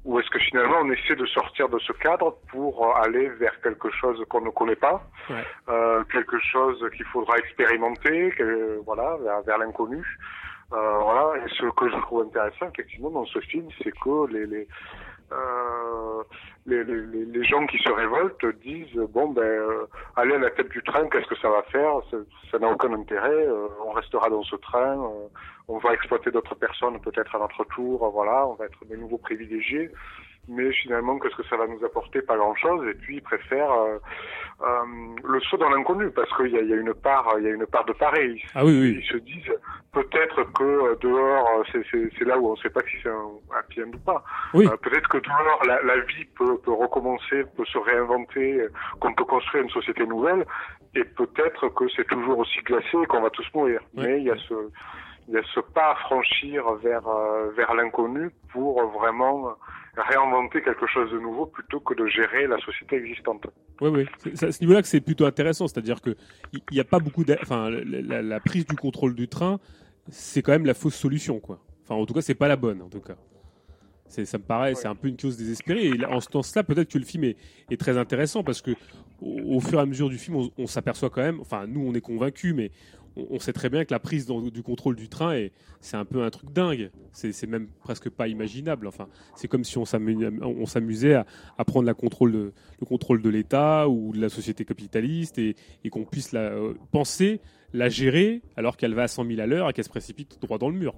ou 0.04 0.18
est-ce 0.20 0.30
que 0.30 0.38
finalement 0.38 0.78
on 0.82 0.90
essaie 0.90 1.16
de 1.16 1.26
sortir 1.26 1.68
de 1.68 1.78
ce 1.80 1.92
cadre 1.92 2.36
pour 2.50 2.86
euh, 2.86 3.02
aller 3.02 3.28
vers 3.30 3.60
quelque 3.60 3.90
chose 3.90 4.22
qu'on 4.28 4.40
ne 4.42 4.50
connaît 4.50 4.76
pas, 4.76 5.02
Ouais. 5.30 5.44
euh, 5.68 6.04
quelque 6.04 6.38
chose 6.40 6.84
qu'il 6.96 7.04
faudra 7.06 7.36
expérimenter, 7.38 8.30
que, 8.30 8.80
voilà, 8.84 9.16
vers, 9.22 9.42
vers 9.42 9.58
l'inconnu. 9.58 10.04
Euh, 10.72 10.98
voilà, 10.98 11.32
et 11.38 11.48
ce 11.48 11.64
que 11.70 11.88
je 11.90 11.96
trouve 12.02 12.26
intéressant 12.26 12.66
effectivement 12.72 13.10
dans 13.10 13.24
ce 13.24 13.40
film, 13.40 13.66
c'est 13.82 13.92
que 13.98 14.26
les 14.30 14.44
les, 14.46 14.68
euh, 15.32 16.22
les, 16.66 16.84
les, 16.84 17.06
les- 17.06 17.24
gens 17.44 17.66
qui 17.66 17.78
se 17.78 17.90
révoltent 17.90 18.44
disent 18.62 18.94
bon 19.10 19.28
ben 19.28 19.42
euh, 19.42 19.86
aller 20.16 20.34
à 20.34 20.38
la 20.38 20.50
tête 20.50 20.68
du 20.70 20.82
train, 20.82 21.06
qu'est-ce 21.08 21.26
que 21.28 21.36
ça 21.38 21.48
va 21.50 21.62
faire? 21.64 22.00
Ça- 22.10 22.58
n'a 22.58 22.68
aucun 22.70 22.92
intérêt. 22.92 23.46
euh, 23.46 23.68
on 23.84 23.92
restera 23.92 24.28
dans 24.30 24.42
ce 24.42 24.56
train. 24.56 24.98
euh, 25.02 25.28
on 25.68 25.78
va 25.78 25.92
exploiter 25.94 26.30
d'autres 26.30 26.54
personnes 26.54 27.00
peut-être 27.00 27.34
à 27.36 27.38
notre 27.38 27.64
tour. 27.64 28.08
voilà, 28.10 28.46
on 28.46 28.54
va 28.54 28.66
être 28.66 28.84
des 28.86 28.96
nouveaux 28.96 29.18
privilégiés. 29.18 29.90
Mais 30.48 30.72
finalement, 30.72 31.18
qu'est-ce 31.18 31.36
que 31.36 31.46
ça 31.48 31.56
va 31.56 31.66
nous 31.66 31.84
apporter? 31.84 32.22
Pas 32.22 32.36
grand-chose. 32.36 32.86
Et 32.88 32.94
puis, 32.94 33.16
ils 33.16 33.22
préfèrent 33.22 33.70
euh, 33.72 33.98
euh, 34.62 34.66
le 35.24 35.40
saut 35.40 35.56
dans 35.58 35.68
l'inconnu 35.68 36.10
parce 36.10 36.34
qu'il 36.36 36.46
y 36.48 36.52
y 36.66 36.72
a 36.72 36.76
une 36.76 36.94
part, 36.94 37.34
il 37.38 37.44
y 37.44 37.48
a 37.48 37.50
une 37.50 37.66
part 37.66 37.84
de 37.84 37.92
pareil. 37.92 38.42
Ah 38.54 38.64
oui, 38.64 38.80
oui. 38.80 38.98
Ils 39.02 39.06
se 39.12 39.18
disent 39.18 39.52
peut-être 39.92 40.42
que 40.52 40.62
euh, 40.64 40.96
dehors, 41.00 41.48
euh, 41.74 41.80
c'est- 41.92 42.24
là 42.24 42.38
où 42.38 42.48
on 42.48 42.52
ne 42.52 42.56
sait 42.56 42.70
pas 42.70 42.80
si 42.82 42.96
c'est 43.02 43.08
un 43.10 43.28
happy 43.58 43.82
end 43.82 43.90
ou 43.94 43.98
pas. 43.98 44.24
Oui. 44.54 44.66
Euh, 44.66 44.76
peut-être 44.76 45.08
que 45.08 45.18
dehors, 45.18 45.62
la, 45.66 45.82
la 45.82 45.98
vie 46.00 46.24
peut, 46.36 46.58
peut 46.58 46.72
recommencer, 46.72 47.44
peut 47.56 47.64
se 47.66 47.78
réinventer, 47.78 48.66
qu'on 49.00 49.14
peut 49.14 49.24
construire 49.24 49.64
une 49.64 49.70
société 49.70 50.06
nouvelle. 50.06 50.44
Et 50.94 51.04
peut-être 51.04 51.68
que 51.68 51.84
c'est 51.94 52.06
toujours 52.08 52.38
aussi 52.38 52.58
glacé 52.60 52.96
et 53.02 53.06
qu'on 53.06 53.20
va 53.20 53.30
tous 53.30 53.46
mourir. 53.54 53.80
Mais 53.94 54.18
il 54.18 54.24
y 54.24 54.30
a 54.30 54.36
ce 54.48 54.54
il 55.30 55.34
y 55.34 55.36
a 55.36 55.42
ce 55.54 55.60
pas 55.60 55.90
à 55.90 55.94
franchir 55.96 56.64
vers 56.82 57.02
vers 57.54 57.74
l'inconnu 57.74 58.30
pour 58.50 58.82
vraiment 58.98 59.50
réinventer 60.02 60.62
quelque 60.62 60.86
chose 60.86 61.10
de 61.12 61.18
nouveau 61.18 61.46
plutôt 61.46 61.80
que 61.80 61.94
de 61.94 62.06
gérer 62.06 62.46
la 62.46 62.58
société 62.58 62.96
existante. 62.96 63.46
Oui, 63.80 63.90
oui. 63.90 64.06
C'est 64.34 64.46
à 64.46 64.52
ce 64.52 64.60
niveau-là 64.60 64.82
que 64.82 64.88
c'est 64.88 65.00
plutôt 65.00 65.26
intéressant. 65.26 65.66
C'est-à-dire 65.68 66.00
qu'il 66.00 66.14
n'y 66.72 66.80
a 66.80 66.84
pas 66.84 66.98
beaucoup. 66.98 67.24
d'a- 67.24 67.38
Enfin, 67.42 67.70
la, 67.70 68.40
prise 68.40 68.66
du 68.66 68.76
contrôle 68.76 69.14
du 69.14 69.28
train, 69.28 69.58
c'est 70.08 70.42
quand 70.42 70.52
même 70.52 70.66
la 70.66 70.74
fausse 70.74 70.94
solution, 70.94 71.38
quoi. 71.40 71.60
Enfin, 71.84 71.94
en 71.94 72.06
tout 72.06 72.14
cas, 72.14 72.20
c'est 72.22 72.34
pas 72.34 72.48
la 72.48 72.56
bonne, 72.56 72.82
en 72.82 72.88
tout 72.88 73.00
cas. 73.00 73.16
Ça 74.06 74.38
me 74.38 74.42
paraît, 74.42 74.74
c'est 74.74 74.88
un 74.88 74.94
peu 74.94 75.08
une 75.08 75.20
chose 75.20 75.36
désespérée. 75.36 75.84
Et 75.86 75.92
là, 75.98 76.10
en 76.10 76.20
ce 76.20 76.30
sens-là, 76.30 76.62
peut-être 76.64 76.90
que 76.90 76.98
le 76.98 77.04
film 77.04 77.24
est, 77.24 77.36
est 77.70 77.78
très 77.78 77.98
intéressant 77.98 78.42
parce 78.42 78.62
que 78.62 78.70
au, 79.20 79.56
au 79.56 79.60
fur 79.60 79.78
et 79.78 79.82
à 79.82 79.86
mesure 79.86 80.08
du 80.08 80.16
film, 80.16 80.36
on, 80.36 80.50
on 80.56 80.66
s'aperçoit 80.66 81.10
quand 81.10 81.20
même. 81.20 81.40
Enfin, 81.40 81.66
nous, 81.66 81.80
on 81.86 81.92
est 81.94 82.00
convaincus, 82.00 82.54
mais 82.54 82.70
on, 83.30 83.38
sait 83.38 83.52
très 83.52 83.68
bien 83.68 83.84
que 83.84 83.92
la 83.92 83.98
prise 83.98 84.26
du 84.26 84.62
contrôle 84.62 84.96
du 84.96 85.08
train, 85.08 85.34
est, 85.34 85.52
c'est 85.80 85.96
un 85.96 86.04
peu 86.04 86.22
un 86.22 86.30
truc 86.30 86.52
dingue. 86.52 86.90
C'est, 87.12 87.46
même 87.46 87.68
presque 87.82 88.08
pas 88.10 88.28
imaginable. 88.28 88.86
Enfin, 88.86 89.08
c'est 89.34 89.48
comme 89.48 89.64
si 89.64 89.78
on 89.78 89.84
s'amusait, 89.84 91.14
à, 91.14 91.64
prendre 91.64 91.86
le 91.86 91.94
contrôle 91.94 93.22
de 93.22 93.28
l'État 93.28 93.88
ou 93.88 94.12
de 94.12 94.20
la 94.20 94.28
société 94.28 94.64
capitaliste 94.64 95.38
et, 95.38 95.56
qu'on 95.90 96.04
puisse 96.04 96.32
la, 96.32 96.40
euh, 96.40 96.74
penser 96.92 97.40
la 97.72 97.88
gérer 97.88 98.42
alors 98.56 98.76
qu'elle 98.76 98.94
va 98.94 99.04
à 99.04 99.08
100 99.08 99.26
000 99.26 99.40
à 99.40 99.46
l'heure 99.46 99.68
et 99.68 99.72
qu'elle 99.72 99.84
se 99.84 99.90
précipite 99.90 100.40
droit 100.40 100.58
dans 100.58 100.68
le 100.68 100.76
mur, 100.76 100.94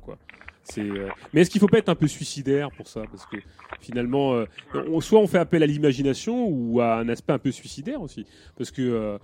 euh, 0.78 1.08
Mais 1.32 1.40
est-ce 1.40 1.50
qu'il 1.50 1.60
faut 1.60 1.68
pas 1.68 1.78
être 1.78 1.89
un 1.89 1.94
peu 1.94 2.07
suicidaire 2.07 2.70
pour 2.76 2.86
ça? 2.86 3.02
Parce 3.10 3.26
que 3.26 3.36
finalement, 3.81 4.34
euh, 4.34 4.44
on- 4.74 5.00
soit 5.00 5.20
on 5.20 5.26
fait 5.26 5.39
appel 5.39 5.62
à 5.62 5.66
l'imagination 5.66 6.47
ou 6.49 6.81
à 6.81 6.97
un 6.97 7.08
aspect 7.08 7.32
un 7.32 7.39
peu 7.39 7.50
suicidaire 7.50 8.00
aussi. 8.02 8.24
Parce 8.57 8.70
que 8.70 9.18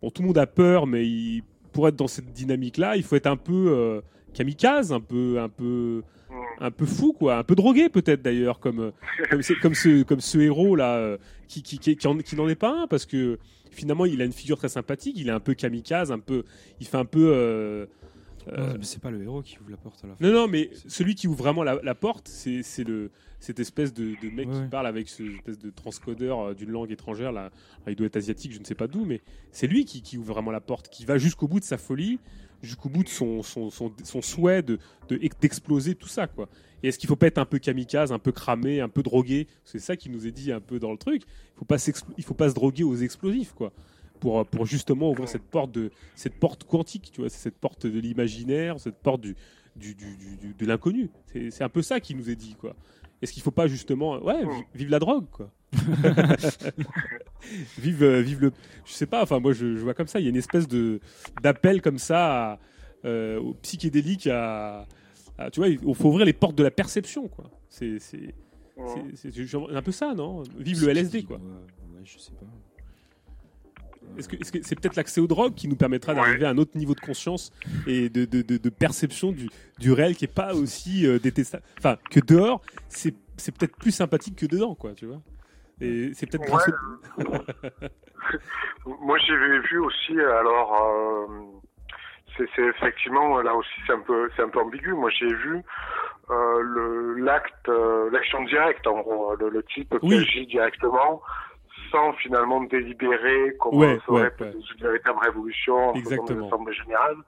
tout 0.00 0.22
le 0.22 0.26
monde 0.28 0.38
a 0.38 0.46
peur, 0.46 0.86
mais 0.86 1.06
il- 1.06 1.42
pour 1.72 1.88
être 1.88 1.96
dans 1.96 2.08
cette 2.08 2.32
dynamique-là, 2.32 2.96
il 2.96 3.02
faut 3.02 3.16
être 3.16 3.26
un 3.26 3.36
peu 3.36 3.66
euh, 3.68 4.00
kamikaze, 4.34 4.92
un 4.92 5.00
peu, 5.00 5.40
un 5.40 5.48
peu, 5.48 6.02
un 6.60 6.70
peu 6.70 6.86
fou, 6.86 7.12
quoi, 7.12 7.36
un 7.38 7.44
peu 7.44 7.54
drogué 7.54 7.88
peut-être 7.88 8.22
d'ailleurs, 8.22 8.60
comme 8.60 8.80
euh, 8.80 8.90
comme, 9.62 9.74
ce 9.74 10.02
comme 10.02 10.20
ce 10.20 10.38
héros 10.38 10.76
là, 10.76 10.96
euh, 10.96 11.18
qui 11.48 11.62
qui 11.62 11.78
qui, 11.78 11.96
qui 11.96 12.36
n'en 12.36 12.48
est 12.48 12.54
pas 12.54 12.82
un, 12.82 12.86
parce 12.86 13.06
que 13.06 13.38
finalement 13.70 14.04
il 14.04 14.20
a 14.20 14.24
une 14.24 14.32
figure 14.32 14.58
très 14.58 14.68
sympathique, 14.68 15.16
il 15.18 15.28
est 15.28 15.32
un 15.32 15.40
peu 15.40 15.54
kamikaze, 15.54 16.12
un 16.12 16.18
peu, 16.18 16.44
il 16.80 16.86
fait 16.86 16.98
un 16.98 17.04
peu. 17.04 17.88
Euh, 18.48 18.72
Ouais, 18.72 18.78
mais 18.78 18.84
c'est 18.84 19.00
pas 19.00 19.10
le 19.10 19.22
héros 19.22 19.42
qui 19.42 19.58
ouvre 19.60 19.70
la 19.70 19.76
porte 19.76 20.02
à 20.04 20.08
la 20.08 20.16
fin. 20.16 20.24
non, 20.26 20.32
non, 20.32 20.48
mais 20.48 20.70
celui 20.88 21.14
qui 21.14 21.28
ouvre 21.28 21.38
vraiment 21.38 21.62
la, 21.62 21.80
la 21.82 21.94
porte, 21.94 22.28
c'est 22.28 22.62
cette 22.62 23.58
espèce 23.60 23.92
de, 23.92 24.14
de 24.22 24.30
mec 24.30 24.48
Ouais, 24.48 24.54
qui 24.54 24.60
ouais. 24.60 24.68
parle 24.68 24.86
avec 24.86 25.08
ce 25.08 25.22
espèce 25.22 25.58
de 25.58 25.70
transcodeur 25.70 26.40
euh, 26.40 26.54
d'une 26.54 26.70
langue 26.70 26.90
étrangère. 26.90 27.32
Là, 27.32 27.42
Alors, 27.42 27.88
il 27.88 27.96
doit 27.96 28.06
être 28.06 28.16
asiatique, 28.16 28.52
je 28.52 28.58
ne 28.60 28.64
sais 28.64 28.74
pas 28.74 28.86
d'où, 28.86 29.04
mais 29.04 29.20
c'est 29.50 29.66
lui 29.66 29.84
qui, 29.84 30.02
qui 30.02 30.16
ouvre 30.18 30.32
vraiment 30.34 30.50
la 30.50 30.60
porte, 30.60 30.88
qui 30.88 31.04
va 31.04 31.18
jusqu'au 31.18 31.48
bout 31.48 31.60
de 31.60 31.64
sa 31.64 31.78
folie, 31.78 32.18
jusqu'au 32.62 32.88
bout 32.88 33.02
de 33.04 33.08
son, 33.08 33.42
son, 33.42 33.70
son, 33.70 33.92
son 34.04 34.22
souhait 34.22 34.62
de 34.62 34.78
de- 35.08 35.18
d'exploser 35.40 35.94
tout 35.96 36.08
ça, 36.08 36.26
quoi. 36.28 36.48
Et 36.84 36.88
est-ce 36.88 36.98
qu'il 36.98 37.08
faut 37.08 37.16
pas 37.16 37.26
être 37.28 37.38
un 37.38 37.44
peu 37.44 37.58
kamikaze, 37.60 38.10
un 38.12 38.18
peu 38.18 38.32
cramé, 38.32 38.80
un 38.80 38.88
peu 38.88 39.02
drogué? 39.04 39.46
C'est 39.64 39.78
ça 39.78 39.96
qui 39.96 40.10
nous 40.10 40.26
est 40.26 40.32
dit 40.32 40.50
un 40.52 40.60
peu 40.60 40.78
dans 40.80 40.90
le 40.92 40.98
truc. 40.98 41.22
Il 41.54 41.58
faut 41.58 41.64
pas 41.64 41.76
s'explo- 41.78 42.12
il 42.18 42.24
faut 42.24 42.34
pas 42.34 42.48
se 42.48 42.54
droguer 42.54 42.82
aux 42.84 42.96
explosifs, 42.96 43.52
quoi. 43.52 43.72
Pour, 44.22 44.46
pour 44.46 44.66
justement 44.66 45.10
ouvrir 45.10 45.28
cette 45.28 45.42
porte 45.42 45.72
de 45.72 45.90
cette 46.14 46.34
porte 46.38 46.62
quantique, 46.64 47.10
tu 47.12 47.20
vois, 47.22 47.28
c'est 47.28 47.38
cette 47.42 47.58
porte 47.58 47.86
de 47.86 47.98
l'imaginaire, 47.98 48.78
cette 48.78 48.98
porte 49.02 49.20
du, 49.20 49.34
du, 49.74 49.94
du- 49.96 50.16
du- 50.16 50.36
du- 50.36 50.54
de 50.54 50.64
l'inconnu. 50.66 51.10
C'est 51.32 51.50
c'est 51.50 51.64
un 51.64 51.68
peu 51.68 51.82
ça 51.82 51.98
qui 51.98 52.14
nous 52.14 52.30
est 52.30 52.36
dit, 52.36 52.54
quoi. 52.54 52.76
Est-ce 53.20 53.32
qu'il 53.32 53.42
faut 53.42 53.50
pas 53.50 53.66
justement, 53.66 54.22
ouais, 54.22 54.44
vi- 54.44 54.64
vive 54.74 54.90
la 54.90 54.98
drogue, 55.00 55.26
quoi. 55.30 55.50
vive, 57.78 58.02
euh, 58.02 58.20
vive 58.20 58.40
le, 58.40 58.52
je 58.84 58.92
sais 58.92 59.06
pas. 59.06 59.22
Enfin, 59.22 59.40
moi, 59.40 59.52
je, 59.52 59.76
je 59.76 59.82
vois 59.82 59.94
comme 59.94 60.06
ça. 60.06 60.20
Il 60.20 60.24
y 60.24 60.26
a 60.26 60.30
une 60.30 60.36
espèce 60.36 60.68
de 60.68 61.00
d'appel 61.42 61.82
comme 61.82 61.98
ça 61.98 62.52
à, 62.52 62.58
euh, 63.04 63.40
au 63.40 63.54
psychédélique, 63.54 64.26
à, 64.28 64.86
à- 65.38 65.50
tu 65.50 65.60
vois, 65.60 65.68
il 65.68 65.78
faut 65.94 66.08
ouvrir 66.08 66.26
les 66.26 66.32
portes 66.32 66.56
de 66.56 66.62
la 66.62 66.70
perception, 66.70 67.28
quoi. 67.28 67.50
C'est 67.68 67.98
un 69.74 69.82
peu 69.82 69.92
ça, 69.92 70.14
non? 70.14 70.42
Vive 70.58 70.82
le 70.84 70.90
LSD, 70.90 71.22
quoi. 71.24 71.38
Ouais, 71.38 72.00
je 72.04 72.18
sais 72.18 72.32
pas. 72.32 72.46
Est-ce 74.18 74.28
que 74.28 74.36
c'est 74.62 74.78
peut-être 74.78 74.96
l'accès 74.96 75.20
aux 75.20 75.26
drogues 75.26 75.54
qui 75.54 75.68
nous 75.68 75.76
permettra 75.76 76.14
d'arriver 76.14 76.44
à 76.44 76.50
un 76.50 76.58
autre 76.58 76.76
niveau 76.76 76.94
de 76.94 77.00
conscience 77.00 77.50
et 77.86 78.10
de, 78.10 78.24
de, 78.26 78.42
de, 78.42 78.58
de 78.58 78.68
perception 78.70 79.32
du, 79.32 79.48
du 79.78 79.90
réel 79.92 80.14
qui 80.16 80.26
est 80.26 80.34
pas 80.34 80.54
aussi 80.54 81.06
euh, 81.06 81.18
détestable? 81.18 81.62
Enfin, 81.78 81.96
que 82.10 82.20
dehors, 82.20 82.60
c'est 82.88 83.12
peut-être 83.58 83.76
plus 83.76 83.90
sympathique 83.92 84.36
que 84.36 84.46
dedans, 84.46 84.74
quoi, 84.74 84.92
tu 84.92 85.06
vois. 85.06 85.22
Et 85.80 86.10
c'est 86.14 86.26
peut-être 86.30 86.44
grâce 86.46 86.68
au- 86.68 86.72
Moi, 89.00 89.18
j'ai 89.26 89.34
vu 89.36 89.78
aussi, 89.78 90.12
alors, 90.20 90.82
euh, 90.82 91.26
c'est 92.36 92.62
effectivement, 92.62 93.40
là 93.42 93.54
aussi, 93.54 93.70
c'est 93.86 93.92
un 93.92 94.00
peu, 94.00 94.28
c'est 94.36 94.42
un 94.42 94.48
peu 94.48 94.60
ambigu. 94.60 94.92
Moi, 94.92 95.10
j'ai 95.10 95.26
vu 95.32 95.62
euh, 96.30 96.60
le 96.62 97.14
l'acte, 97.14 97.68
euh, 97.68 98.10
l'action 98.10 98.42
directe, 98.44 98.86
en 98.86 99.00
gros, 99.00 99.34
le, 99.36 99.48
le 99.50 99.62
type 99.64 99.90
qui 100.00 100.06
Oui. 100.06 100.16
agit 100.18 100.46
directement, 100.46 101.20
sans 101.92 102.12
finalement 102.14 102.62
délibérer 102.64 103.54
comment 103.60 103.78
Ouais, 103.80 103.98
ça 104.06 104.12
aurait 104.12 104.22
ouais, 104.22 104.32
ouais. 104.40 104.52
une 104.52 104.82
véritable 104.82 105.18
révolution, 105.20 105.76
en 105.90 105.94
faisant 105.94 106.02
des 106.02 106.12
Exactement. 106.14 106.46
assemblées 106.48 106.74
générales, 106.74 107.18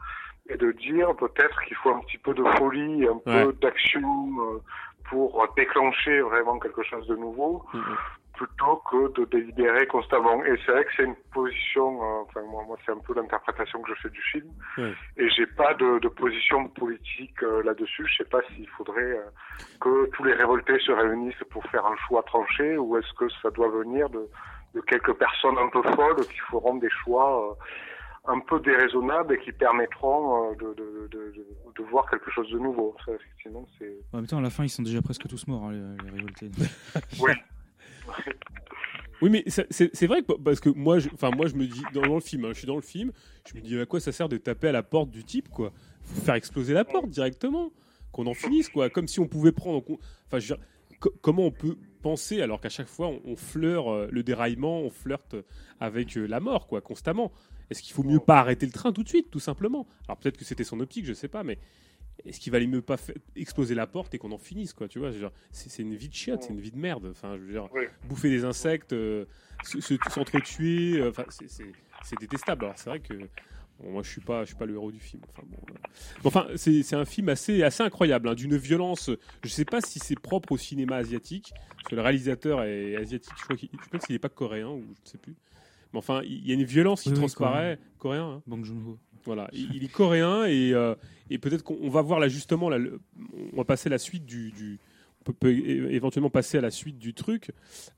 et 0.48 0.56
de 0.56 0.72
dire 0.72 1.14
peut-être 1.16 1.62
qu'il 1.64 1.76
faut 1.76 1.90
un 1.90 2.00
petit 2.00 2.18
peu 2.18 2.34
de 2.34 2.42
folie, 2.58 3.06
un 3.06 3.18
peu 3.18 3.52
d'action 3.60 4.00
euh, 4.40 4.58
pour 5.08 5.46
déclencher 5.56 6.20
vraiment 6.22 6.58
quelque 6.58 6.82
chose 6.82 7.06
de 7.06 7.14
nouveau. 7.16 7.62
Mm, 7.72 7.80
plutôt 8.34 8.82
que 8.90 9.12
de 9.20 9.24
délibérer 9.26 9.86
constamment. 9.86 10.44
Et 10.44 10.58
c'est 10.66 10.72
vrai 10.72 10.84
que 10.84 10.90
c'est 10.96 11.04
une 11.04 11.14
position, 11.32 12.02
euh, 12.02 12.22
enfin 12.22 12.40
moi, 12.50 12.64
moi 12.66 12.76
c'est 12.84 12.90
un 12.90 12.98
peu 12.98 13.14
l'interprétation 13.14 13.80
que 13.82 13.94
je 13.94 14.00
fais 14.02 14.10
du 14.10 14.20
film, 14.22 14.48
Ouais. 14.76 14.92
et 15.16 15.28
j'ai 15.30 15.46
pas 15.46 15.72
de, 15.74 16.00
de 16.00 16.08
position 16.08 16.66
politique 16.68 17.40
euh, 17.44 17.62
là-dessus. 17.62 18.04
Je 18.08 18.16
sais 18.16 18.28
pas 18.28 18.40
s'il 18.48 18.68
faudrait 18.70 19.02
euh, 19.02 19.22
que 19.80 20.10
tous 20.10 20.24
les 20.24 20.32
révoltés 20.34 20.78
se 20.80 20.90
réunissent 20.90 21.44
pour 21.50 21.64
faire 21.66 21.86
un 21.86 21.96
choix 22.08 22.24
tranché, 22.24 22.76
ou 22.76 22.96
est-ce 22.96 23.12
que 23.14 23.28
ça 23.40 23.50
doit 23.50 23.68
venir 23.68 24.10
de, 24.10 24.28
de 24.74 24.80
quelques 24.82 25.14
personnes 25.14 25.56
un 25.58 25.68
peu 25.70 25.82
folles 25.94 26.26
qui 26.26 26.38
feront 26.50 26.76
des 26.76 26.90
choix 27.04 27.50
euh, 27.50 28.32
un 28.32 28.40
peu 28.40 28.58
déraisonnables 28.60 29.34
et 29.34 29.38
qui 29.40 29.52
permettront 29.52 30.50
euh, 30.50 30.54
de, 30.56 30.74
de, 30.74 31.08
de, 31.10 31.32
de, 31.36 31.46
de 31.76 31.82
voir 31.90 32.08
quelque 32.10 32.30
chose 32.30 32.50
de 32.50 32.58
nouveau. 32.58 32.96
Ça, 33.04 33.12
effectivement, 33.12 33.66
c'est 33.78 33.94
En 34.12 34.16
même 34.18 34.26
temps, 34.26 34.38
à 34.38 34.42
la 34.42 34.50
fin, 34.50 34.64
ils 34.64 34.68
sont 34.70 34.82
déjà 34.82 35.00
presque 35.02 35.26
tous 35.28 35.46
morts, 35.46 35.64
hein, 35.64 35.72
les, 35.72 36.04
les 36.04 36.10
révoltés. 36.16 36.50
oui. 37.20 37.32
Oui, 39.22 39.30
mais 39.30 39.44
c'est 39.46 39.66
c'est 39.72 40.06
vrai 40.06 40.22
que 40.22 40.32
parce 40.34 40.60
que 40.60 40.68
moi, 40.70 40.98
je, 40.98 41.08
enfin 41.14 41.30
moi, 41.30 41.46
je 41.46 41.54
me 41.54 41.66
dis 41.66 41.82
dans, 41.94 42.02
dans 42.02 42.14
le 42.16 42.20
film, 42.20 42.44
hein, 42.44 42.48
je 42.52 42.58
suis 42.58 42.66
dans 42.66 42.74
le 42.74 42.82
film, 42.82 43.12
je 43.48 43.54
me 43.54 43.60
dis 43.62 43.78
à 43.78 43.86
quoi 43.86 44.00
ça 44.00 44.12
sert 44.12 44.28
de 44.28 44.36
taper 44.36 44.68
à 44.68 44.72
la 44.72 44.82
porte 44.82 45.10
du 45.10 45.24
type, 45.24 45.48
quoi? 45.48 45.72
Faut 46.02 46.20
faire 46.20 46.34
exploser 46.34 46.74
la 46.74 46.84
porte 46.84 47.08
directement, 47.08 47.70
qu'on 48.12 48.26
en 48.26 48.34
finisse, 48.34 48.68
quoi. 48.68 48.90
Comme 48.90 49.06
si 49.08 49.20
on 49.20 49.28
pouvait 49.28 49.52
prendre, 49.52 49.78
en 49.78 49.80
compte- 49.80 50.00
enfin, 50.26 50.40
je 50.40 50.52
veux 50.52 50.58
dire, 50.58 50.66
comment 51.22 51.44
on 51.46 51.50
peut 51.52 51.76
penser 52.04 52.42
alors 52.42 52.60
qu'à 52.60 52.68
chaque 52.68 52.86
fois 52.86 53.08
on, 53.08 53.20
on 53.24 53.36
fleure 53.36 53.88
euh, 53.90 54.08
le 54.12 54.22
déraillement, 54.22 54.80
on 54.82 54.90
flirte 54.90 55.34
avec 55.80 56.16
euh, 56.18 56.26
la 56.26 56.38
mort, 56.38 56.66
quoi, 56.66 56.80
constamment. 56.82 57.32
Est-ce 57.70 57.82
qu'il 57.82 57.94
faut 57.94 58.02
mieux 58.04 58.20
pas 58.20 58.38
arrêter 58.40 58.66
le 58.66 58.72
train 58.72 58.92
tout 58.92 59.02
de 59.02 59.08
suite, 59.08 59.30
tout 59.30 59.40
simplement? 59.40 59.86
Alors 60.06 60.18
peut-être 60.18 60.36
que 60.36 60.44
c'était 60.44 60.64
son 60.64 60.80
optique, 60.80 61.06
je 61.06 61.14
sais 61.14 61.28
pas, 61.28 61.42
mais 61.42 61.58
est-ce 62.26 62.38
qu'il 62.38 62.52
valait 62.52 62.66
mieux 62.66 62.82
pas 62.82 62.96
exploser 63.36 63.74
la 63.74 63.86
porte 63.86 64.14
et 64.14 64.18
qu'on 64.18 64.32
en 64.32 64.38
finisse, 64.38 64.72
quoi 64.74 64.86
Tu 64.86 64.98
vois, 64.98 65.10
c'est 65.50 65.82
une 65.82 65.94
vie 65.96 66.08
de 66.10 66.14
chiotte, 66.14 66.42
c'est 66.42 66.52
une 66.52 66.60
vie 66.60 66.70
de 66.70 66.78
merde. 66.78 67.06
Enfin, 67.10 67.36
je 67.38 67.42
veux 67.42 67.52
dire, 67.52 67.68
Oui. 67.74 67.84
bouffer 68.08 68.28
des 68.30 68.44
insectes, 68.44 68.92
euh, 68.92 69.24
se- 69.64 69.80
se- 69.80 69.94
s'entretuer, 70.10 70.98
euh, 71.00 71.08
enfin, 71.10 71.24
c'est 71.28 72.18
détestable. 72.20 72.66
Alors 72.66 72.78
c'est 72.78 72.90
vrai 72.90 73.00
que 73.00 73.14
bon, 73.80 73.90
moi 73.92 74.02
je 74.02 74.10
suis 74.10 74.20
pas, 74.20 74.42
je 74.42 74.46
suis 74.48 74.56
pas 74.56 74.66
le 74.66 74.74
héros 74.74 74.92
du 74.92 75.00
film. 75.00 75.22
Enfin, 75.30 75.42
bon, 75.46 75.56
euh. 75.70 75.74
enfin, 76.24 76.46
c'est 76.56 76.94
un 76.94 77.04
film 77.04 77.28
assez, 77.28 77.62
assez 77.62 77.82
incroyable, 77.82 78.28
hein, 78.28 78.34
d'une 78.34 78.56
violence. 78.56 79.10
Je 79.42 79.48
sais 79.48 79.64
pas 79.64 79.80
si 79.80 79.98
c'est 79.98 80.18
propre 80.18 80.52
au 80.52 80.56
cinéma 80.58 80.96
asiatique, 80.96 81.52
parce 81.76 81.88
que 81.88 81.94
le 81.96 82.02
réalisateur 82.02 82.62
est 82.64 82.96
asiatique. 82.96 83.32
Je 83.38 83.44
crois 83.44 83.56
qu'il, 83.56 83.68
je 83.72 83.88
pense 83.88 84.06
qu'il 84.06 84.14
est 84.14 84.18
pas 84.20 84.28
coréen 84.28 84.68
ou 84.70 84.82
je 84.82 84.88
ne 84.90 85.06
sais 85.06 85.18
plus. 85.18 85.34
Mais 85.92 85.98
enfin, 85.98 86.22
il 86.24 86.46
y 86.46 86.50
a 86.50 86.54
une 86.54 86.64
violence 86.64 87.02
qui 87.02 87.08
Oui, 87.10 87.14
oui, 87.14 87.20
transparaît. 87.20 87.78
coréen. 87.98 88.24
hein. 88.28 88.42
Bang 88.46 88.64
Joon-ho. 88.64 88.98
Voilà, 89.24 89.48
il, 89.54 89.74
il 89.76 89.84
est 89.84 89.88
coréen 89.92 90.44
et, 90.44 90.72
euh, 90.74 90.94
et 91.30 91.38
peut-être 91.38 91.62
qu'on 91.62 91.78
on 91.80 91.88
va 91.88 92.02
voir 92.02 92.20
là 92.20 92.28
justement, 92.28 92.68
là, 92.68 92.76
le- 92.76 93.00
on 93.52 93.56
va 93.56 93.64
passer 93.64 93.88
la 93.88 93.96
suite 93.98 94.26
du, 94.26 94.50
du- 94.50 94.78
on 95.20 95.24
peut, 95.24 95.32
peut 95.32 95.50
éventuellement 95.50 96.28
passer 96.28 96.58
à 96.58 96.60
la 96.60 96.70
suite 96.70 96.98
du 96.98 97.14
truc 97.14 97.52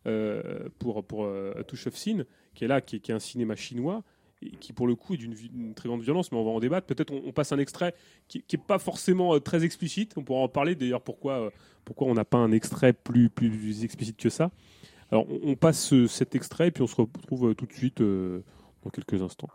euh, 0.06 0.68
pour 0.78 1.04
pour 1.04 1.24
euh, 1.24 1.52
Touch 1.66 1.88
of 1.88 1.96
Sin, 1.96 2.24
qui 2.54 2.64
est 2.64 2.68
là, 2.68 2.80
qui 2.80 2.96
est, 2.96 3.00
qui 3.00 3.10
est 3.10 3.14
un 3.14 3.18
cinéma 3.18 3.56
chinois 3.56 4.04
qui 4.60 4.72
pour 4.72 4.86
le 4.86 4.94
coup 4.94 5.14
est 5.14 5.16
d'une 5.16 5.74
très 5.74 5.88
grande 5.88 6.02
violence, 6.02 6.30
mais 6.30 6.38
on 6.38 6.44
va 6.44 6.50
en 6.50 6.60
débattre. 6.60 6.86
Peut-être 6.86 7.12
on, 7.12 7.32
passe 7.32 7.52
un 7.52 7.58
extrait 7.58 7.94
qui, 8.28 8.42
qui 8.42 8.56
est 8.56 8.62
pas 8.62 8.78
forcément 8.78 9.34
euh, 9.34 9.40
très 9.40 9.64
explicite. 9.64 10.12
On 10.16 10.22
pourra 10.22 10.40
en 10.40 10.48
parler 10.48 10.74
d'ailleurs. 10.74 11.00
Pourquoi 11.00 11.32
euh, 11.40 11.50
pourquoi 11.84 12.08
on 12.08 12.14
n'a 12.14 12.24
pas 12.24 12.38
un 12.38 12.52
extrait 12.52 12.92
plus 12.92 13.30
plus 13.30 13.84
explicite 13.84 14.16
que 14.16 14.28
ça? 14.28 14.50
Alors 15.10 15.26
on, 15.42 15.54
passe 15.54 15.92
euh, 15.92 16.06
cet 16.06 16.34
extrait 16.34 16.68
et 16.68 16.70
puis 16.70 16.82
on 16.82 16.86
se 16.86 16.96
retrouve 16.96 17.54
tout 17.54 17.66
de 17.66 17.72
suite 17.72 18.02
dans 18.02 18.90
quelques 18.90 19.22
instants. 19.22 19.48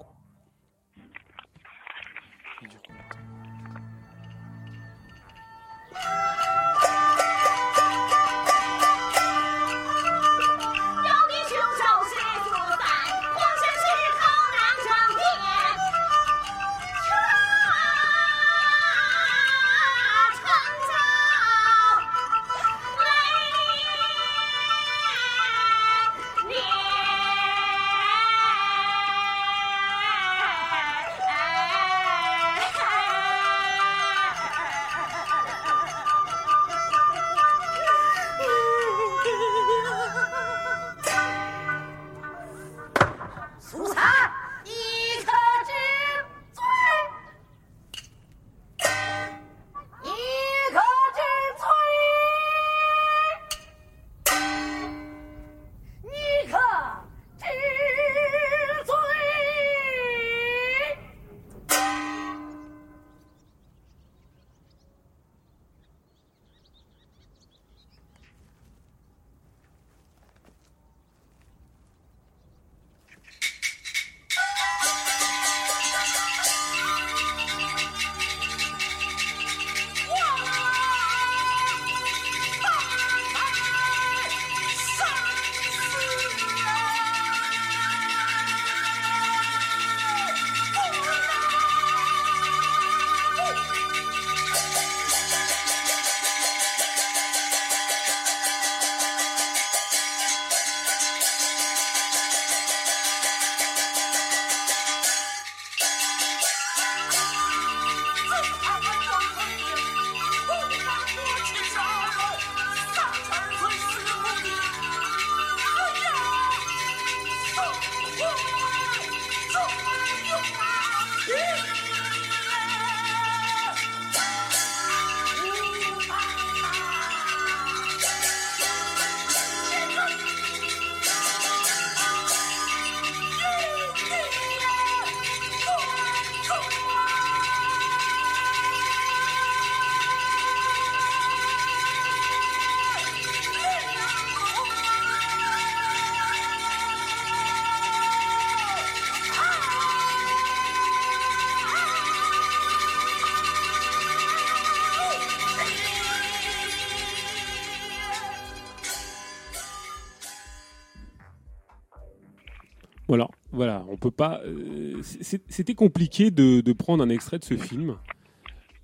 Peut 164.12 164.16
pas. 164.16 164.42
euh, 164.46 165.02
C'était 165.02 165.76
compliqué 165.76 166.32
de, 166.32 166.62
de 166.62 166.74
prendre 166.74 167.04
un 167.04 167.10
extrait 167.10 167.40
de 167.40 167.44
ce 167.46 167.56
film 167.58 167.96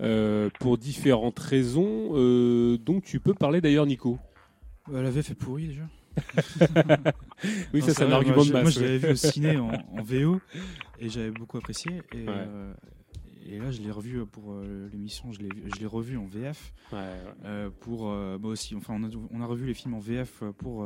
euh, 0.02 0.50
pour 0.60 0.78
différentes 0.78 1.40
raisons. 1.40 2.12
euh, 2.14 2.78
donc 2.78 3.04
tu 3.04 3.20
peux 3.20 3.34
parler 3.34 3.62
d'ailleurs, 3.62 3.86
Nico. 3.86 4.18
Euh, 4.94 5.02
la 5.02 5.10
VF 5.12 5.32
est 5.32 5.36
pourrie 5.36 5.68
déjà. 5.68 5.84
Oui, 7.74 7.82
ça, 7.84 7.94
c'est 7.94 8.04
un 8.04 8.12
argument 8.12 8.38
moi, 8.38 8.46
de 8.46 8.52
base, 8.52 8.62
Moi, 8.64 8.72
je 8.72 8.80
l'avais 8.80 8.98
vu 8.98 9.12
au 9.12 9.16
ciné 9.16 9.58
en, 9.58 9.70
en 9.70 10.02
VO 10.04 10.40
et 11.00 11.10
j'avais 11.10 11.30
beaucoup 11.32 11.58
apprécié. 11.58 12.02
Et, 12.14 12.26
Ouais. 12.28 12.48
et 13.46 13.60
là, 13.60 13.70
je 13.72 13.82
l'ai 13.82 13.92
revu 13.92 14.26
pour 14.26 14.56
l'émission, 14.92 15.32
je 15.32 15.40
l'ai 15.80 15.86
revu 15.86 16.18
en 16.18 16.26
VF. 16.26 16.74
Ouais, 16.92 16.98
ouais. 17.44 17.70
pour 17.82 18.06
moi 18.06 18.52
aussi. 18.52 18.76
Enfin, 18.76 18.96
on 19.00 19.04
a, 19.04 19.10
on 19.32 19.42
a 19.42 19.46
revu 19.46 19.68
les 19.68 19.74
films 19.76 19.94
en 19.94 20.00
VF 20.00 20.42
pour 20.58 20.84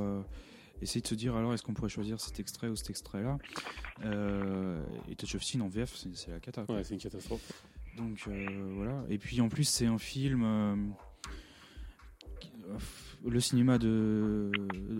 essayer 0.81 1.01
de 1.01 1.07
se 1.07 1.15
dire 1.15 1.35
alors 1.35 1.53
est-ce 1.53 1.63
qu'on 1.63 1.73
pourrait 1.73 1.89
choisir 1.89 2.19
cet 2.19 2.39
extrait 2.39 2.67
ou 2.67 2.75
cet 2.75 2.89
extrait-là? 2.89 3.37
Euh, 4.03 4.83
et 5.09 5.15
Touch 5.15 5.35
of 5.35 5.43
Sin 5.43 5.61
en 5.61 5.67
VF, 5.69 5.95
c'est 6.13 6.31
la 6.31 6.39
cata. 6.39 6.63
quoi. 6.65 6.75
Ouais, 6.75 6.83
c'est 6.83 6.93
une 6.95 6.99
catastrophe. 6.99 7.51
Donc 7.97 8.23
euh, 8.27 8.71
voilà. 8.75 9.03
Et 9.09 9.17
puis 9.17 9.41
en 9.41 9.49
plus, 9.49 9.65
c'est 9.65 9.85
un 9.85 9.97
film. 9.97 10.43
euh, 10.43 10.75
le 13.25 13.39
cinéma 13.39 13.77
de. 13.77 14.51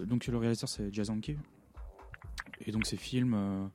Donc 0.05 0.27
le 0.27 0.37
réalisateur, 0.37 0.69
c'est 0.69 0.93
Jazz 0.93 1.09
Anke. 1.09 1.35
Et 2.65 2.71
donc 2.71 2.85
ces 2.85 2.97
films 2.97 3.69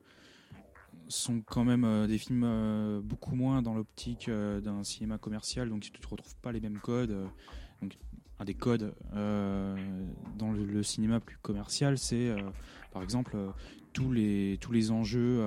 sont 1.09 1.41
quand 1.41 1.63
même 1.63 1.83
euh, 1.83 2.07
des 2.07 2.17
films 2.17 2.43
euh, 2.45 3.01
beaucoup 3.01 3.35
moins 3.35 3.61
dans 3.61 3.73
l'optique 3.73 4.29
euh, 4.29 4.59
d'un 4.61 4.83
cinéma 4.83 5.17
commercial. 5.17 5.69
Donc 5.69 5.81
tu 5.81 5.91
ne 5.91 6.07
retrouves 6.07 6.35
pas 6.41 6.51
les 6.51 6.59
mêmes 6.59 6.79
codes. 6.79 7.15
Un 8.39 8.45
des 8.45 8.53
codes 8.53 8.93
euh, 9.15 9.75
dans 10.37 10.51
le, 10.51 10.83
cinéma 10.83 11.19
plus 11.19 11.37
commercial, 11.37 11.97
c'est 11.97 12.29
euh, 12.29 12.37
par 12.91 13.01
exemple 13.01 13.35
euh, 13.35 13.49
tous 13.93 14.11
les 14.11 14.57
tous 14.61 14.71
les 14.71 14.91
enjeux. 14.91 15.43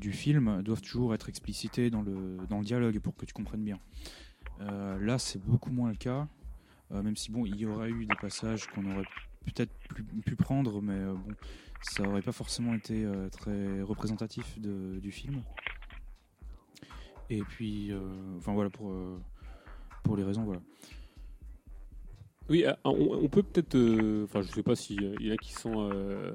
du 0.00 0.12
film 0.12 0.62
doivent 0.62 0.80
toujours 0.80 1.14
être 1.14 1.28
explicités 1.28 1.90
dans 1.90 2.02
le, 2.02 2.38
dans 2.48 2.58
le 2.58 2.64
dialogue 2.64 2.98
pour 3.00 3.16
que 3.16 3.26
tu 3.26 3.34
comprennes 3.34 3.64
bien. 3.64 3.78
Là, 4.60 5.18
c'est 5.18 5.40
beaucoup 5.42 5.70
moins 5.70 5.90
le 5.90 5.96
cas, 5.96 6.28
même 6.90 7.16
si 7.16 7.30
bon, 7.30 7.44
il 7.44 7.56
y 7.56 7.66
aurait 7.66 7.90
eu 7.90 8.06
des 8.06 8.16
passages 8.20 8.66
qu'on 8.68 8.90
aurait 8.90 9.06
peut-être 9.44 9.72
pu, 10.24 10.36
prendre, 10.36 10.80
mais 10.80 11.04
bon, 11.04 11.34
ça 11.82 12.04
aurait 12.04 12.22
pas 12.22 12.32
forcément 12.32 12.74
été 12.74 13.06
très 13.32 13.82
représentatif 13.82 14.58
du 14.58 15.10
film. 15.10 15.42
Et 17.28 17.42
puis, 17.42 17.92
enfin 18.38 18.52
voilà 18.54 18.70
pour 18.70 18.94
pour 20.04 20.16
les 20.16 20.24
raisons 20.24 20.44
voilà. 20.44 20.60
Oui, 22.48 22.64
euh, 22.64 22.72
on, 22.84 23.20
on 23.24 23.28
peut 23.28 23.42
peut-être. 23.42 23.74
euh, 23.74 24.24
Enfin, 24.24 24.42
je 24.42 24.48
sais 24.48 24.62
pas 24.62 24.74
s'il 24.76 25.02
y 25.20 25.30
en 25.30 25.34
a 25.34 25.36
qui 25.36 25.52
sont 25.52 25.90
euh, 25.92 26.32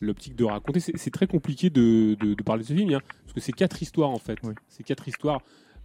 l'optique 0.00 0.36
de 0.36 0.44
raconter. 0.44 0.80
C'est 0.80 1.10
très 1.10 1.26
compliqué 1.26 1.70
de, 1.70 2.14
de- 2.20 2.34
de 2.34 2.42
parler 2.42 2.62
de 2.62 2.68
ce 2.68 2.74
film, 2.74 2.92
hein, 2.92 3.00
parce 3.24 3.32
que 3.34 3.40
c'est 3.40 3.52
quatre 3.52 3.82
histoires 3.82 4.10
en 4.10 4.18
fait. 4.18 4.38
C'est 4.68 4.82
quatre 4.82 5.08
histoires 5.08 5.40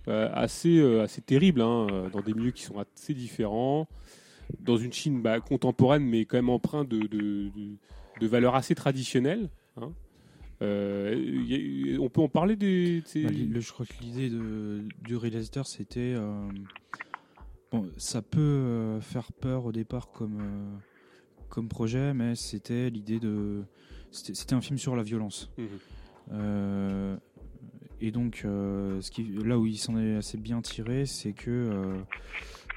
euh, 0.08 0.30
assez, 0.34 0.77
euh, 0.80 1.03
assez 1.03 1.22
terribles, 1.22 1.61
hein, 1.61 1.88
euh, 1.92 2.09
dans 2.09 2.22
des 2.22 2.34
milieux 2.34 2.51
qui 2.51 2.64
sont 2.64 2.80
assez 2.80 3.14
différents, 3.14 3.88
dans 4.61 4.77
une 4.77 4.93
Chine 4.93 5.22
bah, 5.22 5.40
contemporaine, 5.42 6.03
mais 6.03 6.26
quand 6.26 6.38
même 6.38 6.50
empreinte 6.50 6.88
de, 6.90 7.00
de, 7.00 7.50
de- 7.50 7.76
de 8.19 8.27
valeurs 8.27 8.56
assez 8.56 8.74
traditionnelles. 8.76 9.50
hein. 9.80 9.92
Euh, 10.64 11.14
a- 11.95 12.00
on 12.01 12.09
peut 12.09 12.22
en 12.22 12.30
parler 12.30 12.56
des. 12.56 13.03
Bah, 13.24 13.30
le- 13.53 13.59
je 13.59 13.72
crois 13.72 13.85
que 13.85 13.93
l'idée 14.01 14.30
du 15.03 15.16
réalisateur, 15.16 15.67
c'était. 15.67 16.16
Bon, 17.71 17.89
ça 17.97 18.21
peut 18.21 18.39
euh, 18.39 19.01
faire 19.01 19.31
peur 19.31 19.65
au 19.65 19.71
départ 19.71 20.11
comme, 20.11 20.39
euh, 20.41 20.77
comme 21.49 21.67
projet, 21.67 22.13
mais 22.13 22.35
c'était 22.35 22.89
l'idée 22.89 23.19
de. 23.19 23.63
C'était 24.11 24.53
un 24.53 24.61
film 24.61 24.77
sur 24.77 24.95
la 24.95 25.03
violence. 25.03 25.51
Mhm. 25.57 25.67
Euh, 26.31 27.17
et 27.99 28.11
donc, 28.11 28.43
euh, 28.45 29.01
ce 29.01 29.11
qui, 29.11 29.23
là 29.23 29.57
où 29.59 29.65
il 29.65 29.77
s'en 29.77 29.97
est 29.97 30.15
assez 30.15 30.37
bien 30.37 30.61
tiré, 30.61 31.05
c'est 31.05 31.33
que. 31.33 32.03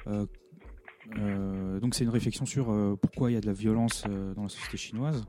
euh, 0.07 0.25
donc, 1.79 1.95
c'est 1.95 2.03
une 2.03 2.09
réflexion 2.09 2.45
sur 2.45 2.97
pourquoi 3.01 3.31
il 3.31 3.33
y 3.33 3.37
a 3.37 3.41
de 3.41 3.47
la 3.47 3.53
violence 3.53 4.03
dans 4.35 4.43
la 4.43 4.49
société 4.49 4.77
chinoise. 4.77 5.25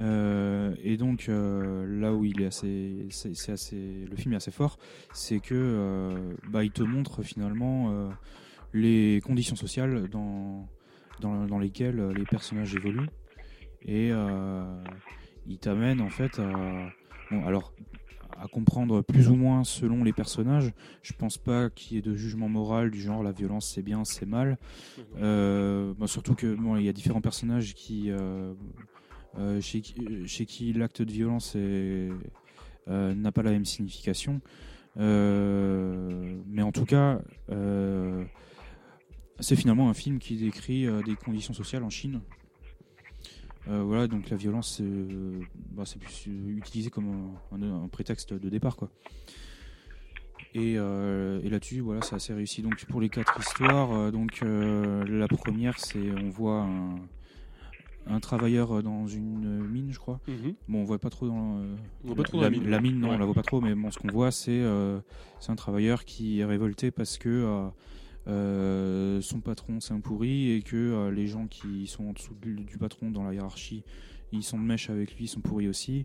Euh, 0.00 0.74
et 0.82 0.96
donc 0.96 1.28
euh, 1.28 1.86
là 2.00 2.12
où 2.12 2.24
il 2.24 2.42
est 2.42 2.46
assez, 2.46 3.08
c'est 3.10 3.50
assez, 3.50 4.06
le 4.08 4.16
film 4.16 4.34
est 4.34 4.36
assez 4.36 4.50
fort, 4.50 4.78
c'est 5.12 5.40
que 5.40 5.54
euh, 5.54 6.34
bah, 6.50 6.64
il 6.64 6.70
te 6.70 6.82
montre 6.82 7.22
finalement 7.22 8.10
les 8.72 9.20
conditions 9.24 9.56
sociales 9.56 10.08
dans, 10.08 10.68
dans, 11.20 11.46
dans 11.46 11.58
lesquelles 11.58 12.00
euh, 12.00 12.12
les 12.12 12.24
personnages 12.24 12.74
évoluent 12.74 13.08
et 13.82 14.10
euh, 14.12 14.82
il 15.46 15.58
t'amène 15.58 16.00
en 16.00 16.10
fait 16.10 16.38
à, 16.38 16.92
bon, 17.30 17.44
alors 17.46 17.72
à 18.40 18.46
comprendre 18.46 19.02
plus 19.02 19.28
ou 19.28 19.34
moins 19.34 19.64
selon 19.64 20.04
les 20.04 20.12
personnages. 20.12 20.72
Je 21.02 21.12
pense 21.12 21.38
pas 21.38 21.70
qu'il 21.70 21.96
y 21.96 21.98
ait 21.98 22.02
de 22.02 22.14
jugement 22.14 22.48
moral 22.48 22.90
du 22.90 23.00
genre 23.00 23.22
la 23.22 23.32
violence 23.32 23.72
c'est 23.74 23.82
bien, 23.82 24.04
c'est 24.04 24.26
mal. 24.26 24.58
Euh, 25.16 25.92
bah, 25.98 26.06
surtout 26.06 26.34
que 26.34 26.54
bon, 26.54 26.76
il 26.76 26.84
y 26.84 26.88
a 26.88 26.92
différents 26.92 27.20
personnages 27.20 27.74
qui 27.74 28.10
euh, 28.10 28.54
euh, 29.38 29.60
chez, 29.60 29.80
qui, 29.80 30.26
chez 30.26 30.46
qui 30.46 30.72
l'acte 30.72 31.02
de 31.02 31.12
violence 31.12 31.56
n'a 32.86 33.32
pas 33.32 33.42
la 33.42 33.50
même 33.50 33.64
signification. 33.64 34.40
Mais 34.96 36.62
en 36.62 36.72
tout 36.72 36.84
cas, 36.84 37.20
c'est 39.40 39.56
finalement 39.56 39.88
un 39.88 39.94
film 39.94 40.18
qui 40.18 40.36
décrit 40.36 40.86
euh, 40.86 41.02
des 41.02 41.14
conditions 41.14 41.54
sociales 41.54 41.82
en 41.84 41.90
Chine. 41.90 42.20
Euh, 43.68 43.82
voilà, 43.82 44.06
donc 44.08 44.30
la 44.30 44.36
violence, 44.36 44.76
c'est 44.78 44.82
euh, 44.84 45.40
bah, 45.72 45.82
c'est 45.84 45.98
plus 45.98 46.26
utilisé 46.56 46.90
comme 46.90 47.36
un, 47.52 47.56
un- 47.62 47.84
un 47.84 47.88
prétexte 47.88 48.32
de 48.32 48.48
départ, 48.48 48.76
quoi. 48.76 48.90
Et, 50.54 50.72
et 50.72 51.50
là-dessus, 51.50 51.80
voilà, 51.80 52.00
c'est 52.02 52.14
assez 52.16 52.32
réussi. 52.32 52.62
Donc 52.62 52.84
pour 52.86 53.00
les 53.00 53.10
quatre 53.10 53.38
histoires, 53.38 54.10
donc 54.10 54.40
la 54.42 55.28
première, 55.28 55.78
c'est 55.78 56.10
on 56.10 56.30
voit 56.30 56.62
un, 56.62 56.96
un 58.06 58.18
travailleur 58.18 58.82
dans 58.82 59.06
une 59.06 59.60
mine, 59.68 59.92
je 59.92 59.98
crois. 59.98 60.20
Mhm. 60.26 60.54
Bon, 60.68 60.80
on 60.80 60.84
voit 60.84 60.98
pas 60.98 61.10
trop 61.10 61.28
dans 61.28 61.58
euh, 61.58 61.76
On 62.02 62.08
voit 62.08 62.16
pas 62.16 62.22
trop 62.24 62.38
dans 62.38 62.44
la 62.44 62.50
mine, 62.50 62.68
la 62.68 62.80
mine, 62.80 62.98
non, 62.98 63.10
Ouais. 63.10 63.16
on 63.16 63.18
la 63.18 63.24
voit 63.26 63.34
pas 63.34 63.42
trop, 63.42 63.60
mais 63.60 63.74
bon, 63.74 63.90
ce 63.90 63.98
qu'on 63.98 64.08
voit, 64.10 64.30
c'est 64.30 64.50
euh, 64.50 64.98
c'est 65.38 65.52
un 65.52 65.56
travailleur 65.56 66.04
qui 66.06 66.40
est 66.40 66.44
révolté 66.46 66.90
parce 66.90 67.18
que 67.18 67.28
euh, 67.28 67.68
euh, 68.28 69.20
son 69.22 69.40
patron 69.40 69.80
c'est 69.80 69.94
un 69.94 70.00
pourri 70.00 70.50
et 70.52 70.62
que 70.62 70.76
euh, 70.76 71.10
les 71.10 71.26
gens 71.26 71.46
qui 71.46 71.86
sont 71.86 72.08
en 72.08 72.12
dessous 72.12 72.34
du, 72.34 72.78
patron 72.78 73.10
dans 73.10 73.22
la 73.22 73.32
hiérarchie, 73.32 73.84
ils 74.32 74.42
sont 74.42 74.58
de 74.58 74.64
mèche 74.64 74.90
avec 74.90 75.16
lui, 75.16 75.24
ils 75.24 75.28
sont 75.28 75.40
pourris 75.40 75.68
aussi, 75.68 76.04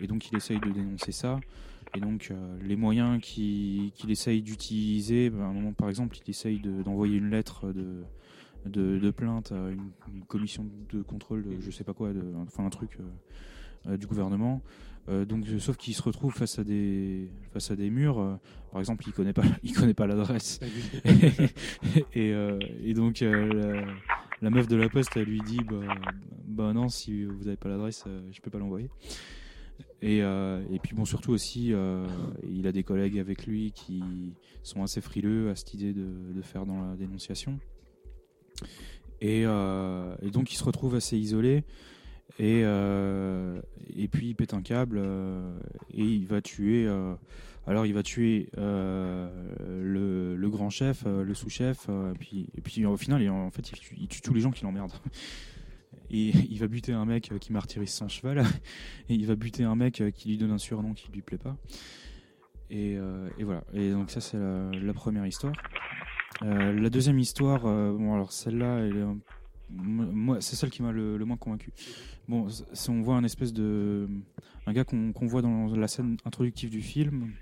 et 0.00 0.06
donc 0.06 0.30
il 0.30 0.36
essaye 0.36 0.60
de 0.60 0.70
dénoncer 0.70 1.12
ça. 1.12 1.40
Et 1.94 2.00
donc 2.00 2.28
euh, 2.30 2.58
les 2.62 2.76
moyens 2.76 3.20
qu'il 3.20 3.92
essaye 4.08 4.42
d'utiliser, 4.42 5.30
ben, 5.30 5.40
à 5.40 5.44
un 5.46 5.52
moment 5.52 5.72
par 5.72 5.88
exemple, 5.88 6.16
il 6.24 6.30
essaye 6.30 6.58
de- 6.58 6.82
d'envoyer 6.82 7.16
une 7.16 7.30
lettre 7.30 7.72
de, 8.64 9.10
plainte 9.10 9.52
à 9.52 9.70
une, 9.70 9.90
une 10.14 10.24
commission 10.26 10.66
de 10.92 11.02
contrôle, 11.02 11.42
de, 11.42 11.60
je 11.60 11.70
sais 11.70 11.84
pas 11.84 11.94
quoi, 11.94 12.10
enfin 12.46 12.64
un 12.66 12.70
truc 12.70 12.98
du 13.98 14.06
gouvernement. 14.06 14.62
Euh, 15.08 15.24
donc, 15.24 15.48
euh, 15.48 15.58
sauf 15.58 15.76
qu'il 15.76 15.94
se 15.94 16.02
retrouve 16.02 16.32
face 16.32 16.58
à 16.58 16.64
des 16.64 17.28
face 17.52 17.70
à 17.70 17.76
des 17.76 17.90
murs. 17.90 18.20
euh, 18.20 18.36
par 18.70 18.80
exemple, 18.80 19.04
il 19.06 19.12
connaît 19.12 19.32
pas 19.32 19.42
il 19.62 19.72
connaît 19.72 19.94
pas 19.94 20.06
l'adresse. 20.06 20.60
et, 22.14 22.32
euh, 22.32 22.58
et 22.84 22.94
donc 22.94 23.20
la, 23.20 23.84
la 24.40 24.50
meuf 24.50 24.68
de 24.68 24.76
la 24.76 24.88
poste, 24.88 25.10
elle 25.16 25.24
lui 25.24 25.40
dit 25.40 25.60
bah, 25.68 25.94
bah 26.46 26.72
non, 26.72 26.88
si 26.88 27.24
vous 27.24 27.48
avez 27.48 27.56
pas 27.56 27.68
l'adresse, 27.68 28.04
je 28.30 28.40
peux 28.40 28.50
pas 28.50 28.58
l'envoyer. 28.58 28.90
Et, 30.00 30.18
et 30.18 30.78
puis 30.82 30.94
bon, 30.94 31.04
surtout 31.04 31.32
aussi, 31.32 31.72
il 32.48 32.66
a 32.66 32.72
des 32.72 32.82
collègues 32.82 33.18
avec 33.18 33.46
lui 33.46 33.72
qui 33.72 34.02
sont 34.62 34.82
assez 34.82 35.00
frileux 35.00 35.50
à 35.50 35.54
cette 35.54 35.74
idée 35.74 35.92
de, 35.92 36.32
de 36.34 36.42
faire 36.42 36.66
dans 36.66 36.80
la 36.90 36.96
dénonciation. 36.96 37.58
Et, 39.20 39.42
et 39.42 40.30
donc 40.30 40.52
il 40.52 40.56
se 40.56 40.64
retrouve 40.64 40.96
assez 40.96 41.16
isolé. 41.16 41.64
Et, 42.38 42.62
euh, 42.64 43.60
et 43.94 44.08
puis 44.08 44.28
il 44.28 44.34
pète 44.34 44.54
un 44.54 44.62
câble 44.62 44.98
euh, 44.98 45.58
et 45.92 46.02
il 46.02 46.26
va 46.26 46.40
tuer. 46.40 46.86
euh, 46.86 47.14
alors 47.66 47.86
il 47.86 47.94
va 47.94 48.02
tuer 48.02 48.48
le, 48.56 50.34
le 50.36 50.50
grand 50.50 50.70
chef, 50.70 51.04
le 51.04 51.32
sous-chef, 51.34 51.88
et 51.88 52.18
puis, 52.18 52.48
et 52.56 52.60
puis 52.60 52.84
au 52.84 52.96
final, 52.96 53.22
il, 53.22 53.30
en 53.30 53.50
fait, 53.52 53.70
il 53.70 54.08
tue, 54.08 54.20
tous 54.20 54.34
les 54.34 54.40
gens 54.40 54.50
qui 54.50 54.64
l'emmerdent. 54.64 54.94
Et 56.14 56.28
il 56.50 56.58
va 56.58 56.66
buter 56.66 56.92
un 56.92 57.06
mec 57.06 57.32
qui 57.40 57.52
martyrise 57.52 57.90
son 57.94 58.06
cheval, 58.08 58.40
et 59.08 59.14
il 59.14 59.24
va 59.26 59.34
buter 59.34 59.64
un 59.64 59.76
mec 59.76 60.02
qui 60.14 60.28
lui 60.28 60.36
donne 60.36 60.50
un 60.50 60.58
surnom 60.58 60.92
qui 60.92 61.10
lui 61.10 61.22
plaît 61.22 61.38
pas. 61.38 61.56
Et, 62.68 62.98
et 63.38 63.44
voilà. 63.44 63.64
Et 63.72 63.90
donc 63.92 64.10
ça 64.10 64.20
c'est 64.20 64.36
la, 64.38 64.92
première 64.92 65.26
histoire. 65.26 65.54
La 66.42 66.90
deuxième 66.90 67.18
histoire, 67.18 67.62
bon 67.62 68.12
alors 68.14 68.32
celle-là, 68.32 68.80
elle 68.80 68.96
est 68.96 69.02
un- 69.02 69.18
moi 69.74 70.40
c'est 70.40 70.56
celle 70.56 70.70
qui 70.70 70.82
m'a 70.82 70.92
le, 70.92 71.18
moins 71.24 71.36
convaincu. 71.36 71.70
Bon, 72.28 72.46
on 72.88 73.00
voit 73.02 73.16
un 73.16 73.24
espèce 73.24 73.52
de 73.52 74.08
un 74.66 74.72
gars 74.72 74.84
qu'on 74.84 75.12
qu'on 75.12 75.26
voit 75.26 75.42
dans 75.42 75.74
la 75.74 75.88
scène 75.88 76.16
introductive 76.24 76.70
du 76.70 76.82
film. 76.82 77.32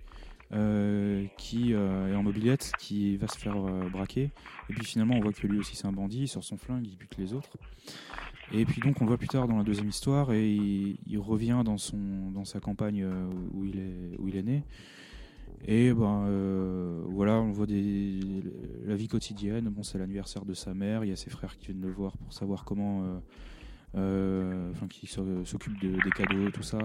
euh, 0.52 1.26
qui 1.36 1.74
euh, 1.74 2.12
est 2.12 2.16
en 2.16 2.24
mobilette, 2.24 2.72
qui 2.76 3.16
va 3.16 3.28
se 3.28 3.38
faire 3.38 3.54
euh, 3.56 3.88
braquer, 3.88 4.32
et 4.68 4.72
puis 4.72 4.84
finalement 4.84 5.14
on 5.14 5.20
voit 5.20 5.32
que 5.32 5.46
lui 5.46 5.60
aussi 5.60 5.76
c'est 5.76 5.86
un 5.86 5.92
bandit, 5.92 6.22
il 6.22 6.28
sort 6.28 6.42
son 6.42 6.56
flingue, 6.56 6.84
il 6.88 6.96
bute 6.96 7.16
les 7.18 7.34
autres. 7.34 7.56
Et 8.52 8.64
puis 8.64 8.80
donc 8.80 9.00
on 9.00 9.04
le 9.04 9.10
voit 9.10 9.16
plus 9.16 9.28
tard 9.28 9.46
dans 9.46 9.56
la 9.56 9.62
deuxième 9.62 9.88
histoire 9.88 10.32
et 10.32 10.50
il, 10.50 10.98
il 11.06 11.18
revient 11.20 11.62
dans 11.64 11.78
son 11.78 12.32
dans 12.34 12.44
sa 12.44 12.58
campagne 12.58 13.06
où 13.54 13.64
il 13.64 13.78
est 13.78 14.16
où 14.18 14.26
il 14.26 14.36
est 14.36 14.42
né. 14.42 14.64
Et 15.66 15.92
ben 15.92 16.24
euh, 16.26 17.02
voilà, 17.08 17.34
on 17.40 17.50
voit 17.52 17.66
la 17.66 18.96
vie 18.96 19.08
quotidienne. 19.08 19.68
Bon, 19.68 19.82
c'est 19.82 19.98
l'anniversaire 19.98 20.44
de 20.44 20.54
sa 20.54 20.74
mère. 20.74 21.04
Il 21.04 21.08
y 21.08 21.12
a 21.12 21.16
ses 21.16 21.30
frères 21.30 21.56
qui 21.56 21.66
viennent 21.66 21.82
le 21.82 21.92
voir 21.92 22.16
pour 22.16 22.32
savoir 22.32 22.64
comment, 22.64 23.02
euh, 23.04 23.18
euh, 23.96 24.70
enfin, 24.72 24.86
qui 24.88 25.06
s'o- 25.06 25.44
s'occupent 25.44 25.80
de- 25.80 26.02
des 26.02 26.10
cadeaux, 26.10 26.50
tout 26.50 26.62
ça. 26.62 26.78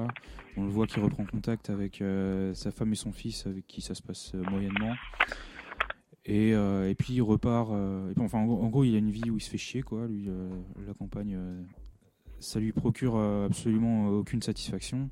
On 0.57 0.63
le 0.63 0.69
voit 0.69 0.87
qui 0.87 0.99
reprend 0.99 1.25
contact 1.25 1.69
avec 1.69 2.03
sa 2.53 2.71
femme 2.71 2.91
et 2.91 2.95
son 2.95 3.11
fils, 3.11 3.45
avec 3.47 3.65
qui 3.67 3.81
ça 3.81 3.95
se 3.95 4.01
passe 4.01 4.33
moyennement. 4.33 4.93
Et, 6.25 6.49
et 6.51 6.95
puis 6.97 7.13
il 7.13 7.21
repart. 7.21 7.69
et 7.71 8.19
enfin, 8.19 8.39
en, 8.39 8.49
en 8.49 8.67
gros, 8.69 8.83
il 8.83 8.95
a 8.95 8.97
une 8.97 9.11
vie 9.11 9.29
où 9.29 9.37
il 9.37 9.41
se 9.41 9.49
fait 9.49 9.57
chier, 9.57 9.81
quoi. 9.83 10.07
Lui, 10.07 10.27
la 10.87 10.93
campagne, 10.93 11.37
ça 12.39 12.59
lui 12.59 12.71
procure 12.71 13.17
absolument 13.19 14.07
aucune 14.09 14.41
satisfaction. 14.41 15.09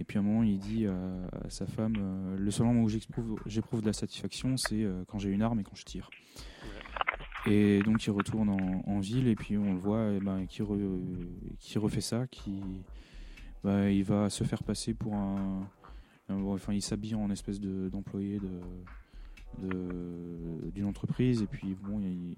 Et 0.00 0.04
puis 0.04 0.18
à 0.18 0.20
un 0.20 0.24
moment, 0.24 0.42
il 0.42 0.58
dit 0.58 0.86
à, 0.86 0.94
à 1.44 1.48
sa 1.50 1.66
femme 1.66 1.94
euh, 1.98 2.36
Le 2.38 2.50
seul 2.50 2.66
moment 2.66 2.82
où 2.82 2.88
j'éprouve 2.88 3.80
de 3.80 3.86
la 3.86 3.92
satisfaction, 3.92 4.56
c'est 4.56 4.82
euh, 4.84 5.04
quand 5.08 5.18
j'ai 5.18 5.30
une 5.30 5.42
arme 5.42 5.60
et 5.60 5.62
quand 5.64 5.74
je 5.74 5.84
tire. 5.84 6.10
Et 7.46 7.80
donc 7.82 8.04
il 8.04 8.10
retourne 8.10 8.48
en, 8.50 8.82
en 8.86 8.98
ville 9.00 9.28
et 9.28 9.36
puis 9.36 9.56
on 9.56 9.72
le 9.74 9.78
voit 9.78 10.10
eh 10.12 10.18
ben, 10.20 10.46
qui, 10.46 10.62
re- 10.62 11.00
qui 11.60 11.78
refait 11.78 12.00
ça, 12.00 12.26
qui 12.26 12.60
bah, 13.62 13.88
il 13.90 14.02
va 14.04 14.28
se 14.30 14.42
faire 14.44 14.62
passer 14.64 14.94
pour 14.94 15.14
un, 15.14 15.60
un- 16.28 16.42
enfin 16.42 16.72
il 16.72 16.82
s'habille 16.82 17.14
en 17.14 17.30
espèce 17.30 17.60
de- 17.60 17.88
d'employé 17.88 18.40
de 18.40 19.68
de- 19.68 20.70
d'une 20.74 20.84
entreprise 20.86 21.40
et 21.42 21.46
puis 21.46 21.74
bon 21.82 22.00
il- 22.00 22.34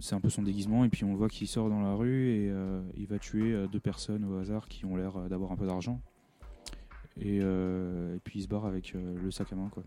c'est 0.00 0.14
un 0.14 0.20
peu 0.20 0.30
son 0.30 0.42
déguisement 0.42 0.84
et 0.84 0.88
puis 0.88 1.04
on 1.04 1.12
le 1.12 1.16
voit 1.16 1.28
qu'il 1.28 1.46
sort 1.46 1.68
dans 1.68 1.80
la 1.80 1.94
rue 1.94 2.30
et 2.30 2.50
euh, 2.50 2.82
il 2.96 3.06
va 3.06 3.18
tuer 3.18 3.52
euh, 3.52 3.66
deux 3.66 3.80
personnes 3.80 4.24
au 4.24 4.38
hasard 4.38 4.68
qui 4.68 4.84
ont 4.84 4.96
l'air 4.96 5.16
euh, 5.16 5.28
d'avoir 5.28 5.52
un 5.52 5.56
peu 5.56 5.66
d'argent 5.66 6.00
et, 7.20 7.40
puis 8.24 8.38
il 8.38 8.42
se 8.42 8.48
barre 8.48 8.64
avec 8.64 8.94
le 8.94 9.30
sac 9.30 9.52
à 9.52 9.56
main 9.56 9.68
quoi 9.68 9.82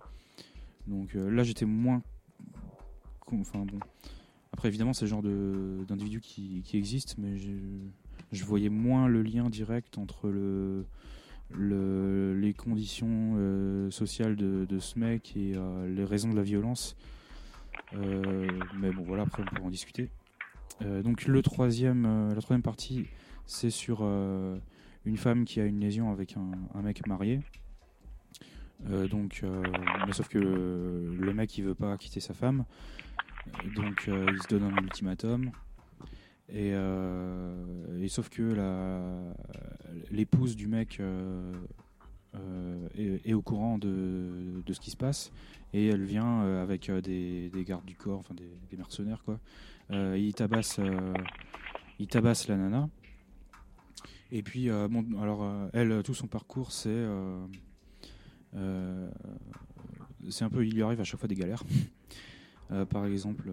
donc 0.85 1.13
là 1.15 1.41
j'étais 1.41 1.65
moins 1.65 2.03
enfin 3.31 3.65
bon 3.65 3.79
après 4.51 4.67
évidemment 4.67 4.93
c'est 4.93 5.05
le 5.05 5.09
genre 5.09 5.23
d'individu 5.23 6.19
qui, 6.19 6.61
qui 6.63 6.77
existe 6.77 7.17
mais 7.17 7.37
je, 7.37 7.49
je 8.31 8.45
voyais 8.45 8.69
moins 8.69 9.07
le 9.07 9.23
lien 9.23 9.49
direct 9.49 9.97
entre 9.97 10.29
le 10.29 10.85
le- 11.49 12.37
les 12.39 12.53
conditions 12.53 13.89
sociales 13.89 14.35
de, 14.35 14.79
ce 14.79 14.99
mec 14.99 15.35
et 15.35 15.55
les 15.87 16.05
raisons 16.05 16.29
de 16.29 16.35
la 16.35 16.43
violence. 16.43 16.95
Euh, 17.95 18.47
mais 18.75 18.91
bon, 18.91 19.03
voilà, 19.03 19.23
après 19.23 19.43
on 19.43 19.45
pourra 19.45 19.67
en 19.67 19.69
discuter. 19.69 20.09
Euh, 20.81 21.03
donc 21.03 21.25
le 21.25 21.41
troisième, 21.41 22.05
euh, 22.05 22.33
la 22.33 22.41
troisième 22.41 22.63
partie, 22.63 23.05
c'est 23.45 23.69
sur 23.69 24.03
une 25.05 25.17
femme 25.17 25.45
qui 25.45 25.59
a 25.59 25.65
une 25.65 25.79
lésion 25.79 26.11
avec 26.11 26.35
un, 26.37 26.81
mec 26.81 27.05
marié. 27.07 27.41
Donc, 29.09 29.43
mais 30.05 30.11
sauf 30.11 30.27
que 30.27 30.37
le, 30.37 31.33
mec 31.33 31.57
il 31.57 31.63
veut 31.63 31.75
pas 31.75 31.97
quitter 31.97 32.19
sa 32.19 32.33
femme, 32.33 32.65
donc 33.75 34.07
il 34.07 34.41
se 34.41 34.47
donne 34.49 34.63
un 34.63 34.75
ultimatum. 34.81 35.51
Et, 36.49 36.69
et 36.71 38.07
sauf 38.07 38.29
que 38.29 39.23
l'épouse 40.09 40.55
du 40.55 40.67
mec 40.67 41.01
est, 42.95 43.21
est 43.25 43.33
au 43.33 43.41
courant 43.41 43.77
de, 43.77 44.61
de 44.65 44.73
ce 44.73 44.79
qui 44.79 44.91
se 44.91 44.97
passe 44.97 45.31
et 45.73 45.87
elle 45.87 46.03
vient 46.03 46.43
euh, 46.43 46.63
avec 46.63 46.89
euh, 46.89 47.01
des, 47.01 47.49
des 47.49 47.63
gardes 47.63 47.85
du 47.85 47.95
corps, 47.95 48.19
enfin 48.19 48.35
des, 48.35 48.77
mercenaires 48.77 49.23
quoi. 49.23 49.39
Euh, 49.91 50.17
il 50.17 50.33
tabasse, 50.33 50.79
il 51.99 52.07
tabasse 52.07 52.47
la 52.47 52.57
nana. 52.57 52.89
Et 54.31 54.41
puis 54.41 54.69
bon, 54.69 55.05
alors 55.21 55.47
elle, 55.73 56.01
tout 56.03 56.15
son 56.15 56.25
parcours 56.25 56.71
c'est 56.71 57.05
c'est 60.29 60.43
un 60.43 60.49
peu, 60.49 60.65
il 60.65 60.73
lui 60.73 60.81
arrive 60.81 61.01
à 61.01 61.03
chaque 61.03 61.19
fois 61.19 61.27
des 61.27 61.35
galères. 61.35 61.63
Par 62.89 63.05
exemple, 63.05 63.51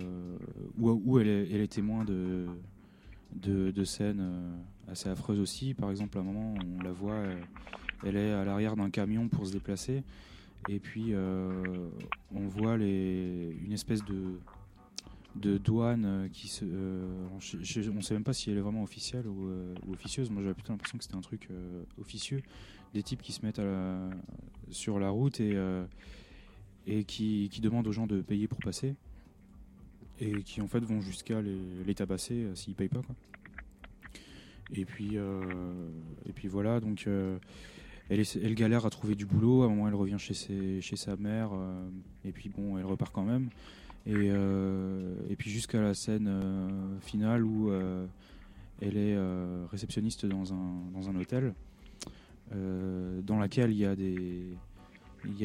où, 0.79 1.19
elle, 1.19 1.29
est, 1.29 1.51
elle 1.51 1.69
témoin 1.69 2.05
de, 2.05 2.47
de, 3.35 3.71
de 3.71 3.85
scènes 3.85 4.57
assez 4.89 5.11
affreuses 5.11 5.41
aussi. 5.41 5.75
Par 5.75 5.91
exemple, 5.91 6.17
à 6.17 6.23
un 6.23 6.25
moment, 6.25 6.55
on 6.79 6.83
la 6.83 6.93
voit, 6.93 7.25
elle 8.03 8.17
est 8.17 8.31
à 8.31 8.45
l'arrière 8.45 8.77
d'un 8.77 8.89
camion 8.89 9.29
pour 9.29 9.47
se 9.47 9.53
déplacer. 9.53 10.03
Et 10.69 10.79
puis, 10.79 11.15
euh, 11.15 11.89
on 12.35 12.47
voit 12.47 12.77
les, 12.77 13.57
une 13.65 13.73
espèce 13.73 14.05
de, 14.05 14.39
de 15.37 15.59
douane 15.59 16.05
euh, 16.05 16.29
qui 16.29 16.49
se. 16.49 16.65
euh, 16.65 17.27
on 17.31 17.95
ne 17.95 18.01
sait 18.03 18.15
même 18.15 18.25
pas 18.25 18.33
si 18.33 18.51
elle 18.51 18.59
est 18.59 18.63
vraiment 18.63 18.83
officielle 18.83 19.27
ou, 19.27 19.51
officieuse. 19.93 20.31
Moi, 20.31 20.43
j'avais 20.43 20.55
plutôt 20.55 20.73
l'impression 20.73 20.99
que 20.99 21.05
c'était 21.05 21.17
un 21.17 21.23
truc 21.23 21.49
officieux. 22.01 22.43
Des 22.93 23.03
types 23.03 23.23
qui 23.23 23.33
se 23.33 23.45
mettent 23.45 23.63
sur 24.71 24.99
la 24.99 25.11
route 25.11 25.41
et, 25.41 25.57
et 26.87 27.05
qui, 27.05 27.49
qui 27.51 27.61
demandent 27.61 27.87
aux 27.87 27.93
gens 27.93 28.07
de 28.07 28.21
payer 28.21 28.49
pour 28.49 28.59
passer. 28.59 28.95
Et 30.21 30.43
qui, 30.43 30.61
en 30.61 30.67
fait, 30.69 30.81
vont 30.81 31.01
jusqu'à 31.01 31.41
les, 31.41 31.95
tabasser 31.95 32.35
euh, 32.35 32.55
s'ils 32.55 32.75
payent 32.75 32.89
pas. 32.89 33.03
Quoi. 33.03 33.15
Et 34.75 34.85
puis, 34.85 35.17
et 35.17 36.33
puis 36.33 36.47
voilà, 36.47 36.79
donc 36.79 37.09
elle, 38.11 38.55
galère 38.55 38.87
à 38.87 38.91
trouver 38.91 39.15
du 39.15 39.25
boulot. 39.25 39.63
À 39.63 39.67
un 39.67 39.69
moment, 39.69 39.89
elle 39.89 39.95
revient 39.95 40.19
chez, 40.19 40.97
sa 40.97 41.17
mère. 41.17 41.51
euh, 41.53 41.89
et 42.25 42.33
puis 42.33 42.49
bon, 42.49 42.77
elle 42.77 42.85
repart 42.85 43.13
quand 43.13 43.25
même. 43.25 43.49
Et, 44.07 44.31
euh, 44.31 45.15
puis 45.39 45.51
jusqu'à 45.51 45.81
la 45.81 45.95
scène 45.95 46.27
euh, 46.29 46.69
finale 47.01 47.45
où 47.45 47.71
elle 48.81 48.97
est 48.97 49.17
réceptionniste 49.71 50.27
dans 50.27 50.53
un, 50.53 51.17
hôtel, 51.17 51.55
dans 52.53 53.39
laquelle 53.39 53.71
il 53.73 53.79
y 53.79 53.85
a 53.85 53.95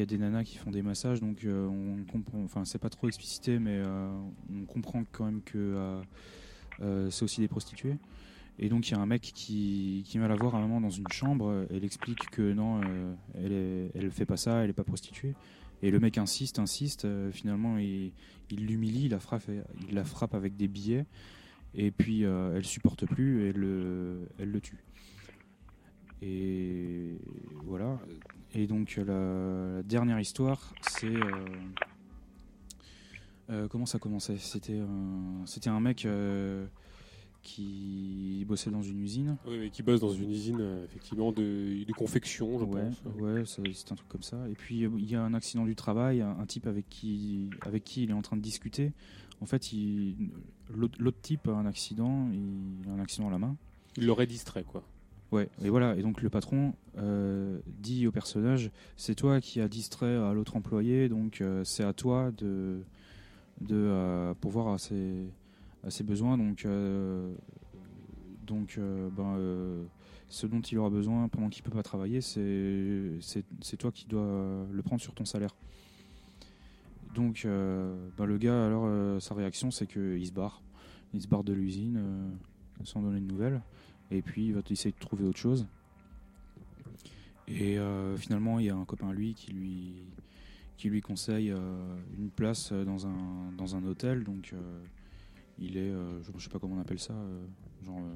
des 0.06 0.18
nanas 0.18 0.44
qui 0.44 0.56
font 0.56 0.70
des 0.70 0.82
massages, 0.82 1.20
donc 1.20 1.46
on 1.46 2.04
comprend. 2.10 2.42
Enfin, 2.44 2.64
c'est 2.64 2.78
pas 2.78 2.90
trop 2.90 3.06
explicité, 3.06 3.58
mais 3.58 3.80
on 4.50 4.64
comprend 4.64 5.04
quand 5.12 5.26
même 5.26 5.42
que 5.42 6.00
c'est 7.10 7.22
aussi 7.22 7.40
des 7.40 7.48
prostituées. 7.48 7.96
Et 8.58 8.68
donc 8.68 8.88
il 8.88 8.92
y 8.92 8.94
a 8.94 9.00
un 9.00 9.06
mec 9.06 9.20
qui, 9.20 10.02
qui 10.06 10.18
vient 10.18 10.28
la 10.28 10.36
voir 10.36 10.54
à 10.54 10.58
un 10.58 10.62
moment 10.62 10.80
dans 10.80 10.90
une 10.90 11.08
chambre. 11.08 11.66
Elle 11.70 11.84
explique 11.84 12.30
que 12.30 12.52
non, 12.52 12.80
euh, 12.82 13.14
elle, 13.34 13.52
est, 13.52 13.90
elle 13.94 14.10
fait 14.10 14.26
pas 14.26 14.36
ça, 14.36 14.64
elle 14.64 14.70
est 14.70 14.74
pas 14.74 14.84
prostituée. 14.84 15.34
Et 15.82 15.90
le 15.90 16.00
mec 16.00 16.16
insiste, 16.16 16.58
insiste. 16.58 17.04
euh, 17.04 17.30
finalement, 17.30 17.76
il 17.78 18.12
il 18.50 18.66
l'humilie, 18.66 19.06
il 19.06 19.10
la 19.10 20.04
frappe, 20.04 20.34
avec 20.34 20.56
des 20.56 20.68
billets. 20.68 21.04
Et 21.74 21.90
puis 21.90 22.24
euh, 22.24 22.56
elle 22.56 22.64
supporte 22.64 23.06
plus, 23.06 23.42
et 23.42 23.48
elle, 23.50 23.56
le- 23.56 24.28
elle 24.38 24.50
le 24.50 24.60
tue. 24.60 24.82
Et 26.22 27.18
voilà. 27.64 27.98
Et 28.54 28.66
donc 28.66 28.96
la, 28.96 29.82
dernière 29.82 30.18
histoire, 30.18 30.74
c'est 30.80 31.06
euh, 31.06 31.44
euh, 33.50 33.68
comment 33.68 33.86
ça 33.86 33.98
commençait? 33.98 34.38
C'était 34.38 34.78
un, 34.78 35.80
mec 35.80 36.06
euh, 36.06 36.66
qui 37.46 38.44
bossait 38.48 38.70
dans 38.72 38.82
une 38.82 39.00
usine. 39.00 39.36
Oui, 39.46 39.58
mais 39.60 39.70
qui 39.70 39.82
bosse 39.84 40.00
dans 40.00 40.12
une 40.12 40.30
usine, 40.30 40.58
euh, 40.60 40.84
effectivement, 40.84 41.30
de, 41.30 41.84
de 41.84 41.92
confection, 41.92 42.58
je 42.58 42.64
ouais, 42.64 42.82
pense. 42.82 43.20
Ouais, 43.20 43.42
c'est 43.46 43.92
un 43.92 43.94
truc 43.94 44.08
comme 44.08 44.22
ça. 44.24 44.48
Et 44.50 44.54
puis 44.54 44.84
euh, 44.84 44.90
il 44.98 45.08
y 45.08 45.14
a 45.14 45.22
un 45.22 45.32
accident 45.32 45.64
du 45.64 45.76
travail, 45.76 46.20
un, 46.20 46.36
un 46.38 46.46
type 46.46 46.66
avec 46.66 46.88
qui, 46.88 47.48
avec 47.62 47.84
qui 47.84 48.02
il 48.02 48.10
est 48.10 48.14
en 48.14 48.22
train 48.22 48.36
de 48.36 48.42
discuter. 48.42 48.92
En 49.40 49.46
fait, 49.46 49.70
l'autre 50.74 51.20
type 51.22 51.46
a 51.46 51.52
un 51.52 51.66
accident, 51.66 52.28
il 52.32 52.88
a 52.88 52.92
un 52.92 53.00
accident 53.00 53.28
à 53.28 53.30
la 53.30 53.38
main. 53.38 53.56
Il 53.96 54.06
l'aurait 54.06 54.26
distrait, 54.26 54.64
quoi. 54.64 54.82
Ouais, 55.30 55.48
et 55.62 55.70
voilà. 55.70 55.96
Et 55.96 56.02
donc 56.02 56.22
le 56.22 56.30
patron 56.30 56.74
euh, 56.98 57.58
dit 57.66 58.06
au 58.06 58.12
personnage, 58.12 58.70
c'est 58.96 59.14
toi 59.14 59.40
qui 59.40 59.60
as 59.60 59.68
distrait 59.68 60.16
à 60.16 60.32
l'autre 60.32 60.56
employé, 60.56 61.08
donc 61.08 61.40
euh, 61.40 61.64
c'est 61.64 61.84
à 61.84 61.92
toi 61.92 62.32
de, 62.38 62.80
de 63.60 63.76
euh, 63.76 64.34
pourvoir 64.40 64.68
à 64.68 64.78
ses, 64.78 65.26
ses 65.90 66.04
besoins. 66.04 66.38
Donc, 66.38 66.64
euh, 66.64 67.32
donc 68.46 68.76
euh, 68.78 69.08
ben, 69.10 69.36
euh, 69.36 69.84
ce 70.28 70.46
dont 70.46 70.60
il 70.60 70.78
aura 70.78 70.90
besoin 70.90 71.28
pendant 71.28 71.48
qu'il 71.48 71.62
peut 71.62 71.70
pas 71.70 71.82
travailler, 71.82 72.20
c'est 72.20 73.76
toi 73.78 73.92
qui 73.92 74.06
dois 74.06 74.66
le 74.70 74.82
prendre 74.82 75.00
sur 75.00 75.14
ton 75.14 75.24
salaire. 75.24 75.54
Donc 77.14 77.42
ben, 77.44 78.24
le 78.26 78.38
gars, 78.38 78.66
alors 78.66 79.22
sa 79.22 79.34
réaction, 79.34 79.70
c'est 79.70 79.86
qu'il 79.86 80.26
se 80.26 80.32
barre. 80.32 80.62
Il 81.14 81.22
se 81.22 81.28
barre 81.28 81.44
de 81.44 81.52
l'usine 81.52 82.00
sans 82.84 83.00
donner 83.00 83.20
de 83.20 83.26
nouvelles. 83.26 83.62
Et 84.10 84.22
puis 84.22 84.46
il 84.46 84.54
va 84.54 84.60
essayer 84.68 84.92
de 84.92 84.98
trouver 84.98 85.24
autre 85.24 85.38
chose. 85.38 85.66
Et 87.48 87.78
finalement, 88.16 88.58
il 88.58 88.66
y 88.66 88.70
a 88.70 88.76
un 88.76 88.84
copain 88.84 89.12
lui 89.12 89.34
qui 89.34 89.52
lui, 89.52 89.94
qui 90.76 90.90
lui 90.90 91.00
conseille 91.00 91.54
une 92.18 92.30
place 92.30 92.72
dans 92.72 93.06
un, 93.06 93.52
dans 93.56 93.76
un 93.76 93.84
hôtel. 93.84 94.24
Donc 94.24 94.52
il 95.58 95.76
est, 95.76 95.90
euh, 95.90 96.22
je 96.22 96.32
ne 96.32 96.38
sais 96.38 96.48
pas 96.48 96.58
comment 96.58 96.76
on 96.76 96.80
appelle 96.80 96.98
ça, 96.98 97.14
euh, 97.14 97.46
genre 97.84 97.98
euh, 97.98 98.14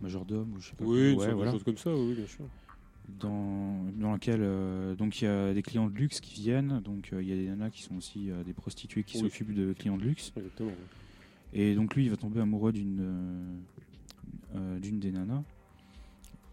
majordome 0.00 0.52
ou 0.54 0.60
je 0.60 0.68
sais 0.70 0.76
pas. 0.76 0.84
Oui, 0.84 1.14
Ouais, 1.14 1.32
voilà. 1.32 1.52
chose 1.52 1.62
comme 1.64 1.76
ça, 1.76 1.94
oui, 1.94 2.14
bien 2.14 2.26
sûr. 2.26 2.46
Dans, 3.18 3.86
dans 3.96 4.12
laquelle 4.12 4.42
euh, 4.42 4.94
donc 4.94 5.20
il 5.20 5.24
y 5.24 5.28
a 5.28 5.52
des 5.52 5.62
clients 5.62 5.88
de 5.88 5.94
luxe 5.96 6.20
qui 6.20 6.42
viennent. 6.42 6.80
Donc 6.80 7.10
euh, 7.12 7.22
il 7.22 7.28
y 7.28 7.32
a 7.32 7.36
des 7.36 7.48
nanas 7.48 7.70
qui 7.70 7.82
sont 7.82 7.96
aussi 7.96 8.30
euh, 8.30 8.44
des 8.44 8.52
prostituées 8.52 9.02
qui 9.02 9.16
Oui. 9.16 9.22
s'occupent 9.24 9.54
de 9.54 9.72
clients 9.72 9.96
de 9.96 10.04
luxe. 10.04 10.32
Exactement. 10.36 10.70
Et 11.52 11.74
donc 11.74 11.96
lui, 11.96 12.04
il 12.04 12.10
va 12.10 12.16
tomber 12.16 12.40
amoureux 12.40 12.72
d'une 12.72 13.60
d'une 14.80 14.98
des 15.00 15.10
nanas. 15.12 15.42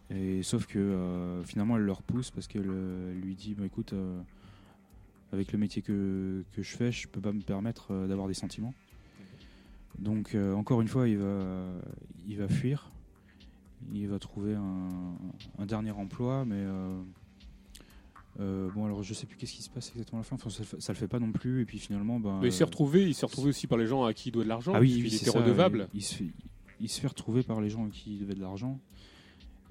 Et 0.10 0.42
sauf 0.42 0.66
que 0.68 1.42
finalement, 1.46 1.78
elle 1.78 1.84
le 1.84 1.92
repousse 1.92 2.32
parce 2.32 2.48
qu'elle 2.48 2.70
lui 3.22 3.36
dit 3.36 3.54
bah, 3.54 3.66
écoute, 3.66 3.94
euh, 3.94 4.20
avec 5.34 5.52
le 5.52 5.58
métier 5.58 5.82
que, 5.82 6.44
que 6.54 6.62
je 6.64 6.76
fais, 6.76 6.92
je 6.92 7.08
peux 7.08 7.22
pas 7.22 7.34
me 7.34 7.42
permettre 7.42 7.92
euh, 7.92 8.08
d'avoir 8.08 8.28
des 8.28 8.34
sentiments. 8.34 8.74
Donc 10.00 10.36
euh, 10.36 10.54
encore 10.54 10.82
une 10.82 10.88
fois, 10.88 11.08
il 11.10 11.18
va 11.18 11.66
il 12.28 12.38
va 12.38 12.48
fuir. 12.48 12.92
Il 13.94 14.08
va 14.08 14.20
trouver 14.20 14.56
un, 14.56 14.90
un 15.60 15.66
dernier 15.66 15.92
emploi, 15.92 16.46
mais 16.46 16.56
euh, 16.58 17.00
euh, 18.40 18.70
bon 18.76 18.86
alors 18.86 19.04
je 19.04 19.14
sais 19.14 19.26
plus 19.26 19.38
qu'est-ce 19.38 19.54
qui 19.54 19.62
se 19.64 19.70
passe 19.70 19.90
exactement 19.92 20.20
à 20.20 20.22
la 20.22 20.24
fin. 20.24 20.36
Enfin, 20.36 20.50
ça, 20.50 20.60
le 20.60 20.66
fait- 20.66 20.82
ça 20.82 20.94
le 20.94 20.98
fait 20.98 21.08
pas 21.08 21.20
non 21.20 21.32
plus. 21.32 21.62
Et 21.62 21.66
puis 21.66 21.80
finalement, 21.80 22.20
ben, 22.20 22.40
Mais 22.42 22.48
il 22.50 22.54
s'est 22.54 22.64
retrouvé, 22.64 23.08
il 23.08 23.14
s'est 23.14 23.26
retrouvé 23.26 23.50
aussi 23.50 23.68
par 23.68 23.78
les 23.78 23.88
gens 23.88 24.04
à 24.04 24.14
qui 24.14 24.30
il 24.30 24.32
doit 24.32 24.44
de 24.44 24.50
l'argent. 24.50 24.74
ah 24.76 24.80
oui, 24.80 25.00
oui, 25.02 25.10
c'est 25.10 25.18
était 25.24 25.32
ça, 25.32 25.40
redevable. 25.40 25.88
Il, 25.94 26.00
il 26.00 26.04
se 26.04 26.16
fait, 26.16 26.26
il 26.80 26.90
se 26.90 27.00
fait 27.02 27.08
retrouver 27.08 27.44
par 27.44 27.62
les 27.62 27.70
gens 27.70 27.86
à 27.86 27.90
qui 27.90 28.16
il 28.16 28.20
devait 28.20 28.36
de 28.36 28.42
l'argent. 28.42 28.80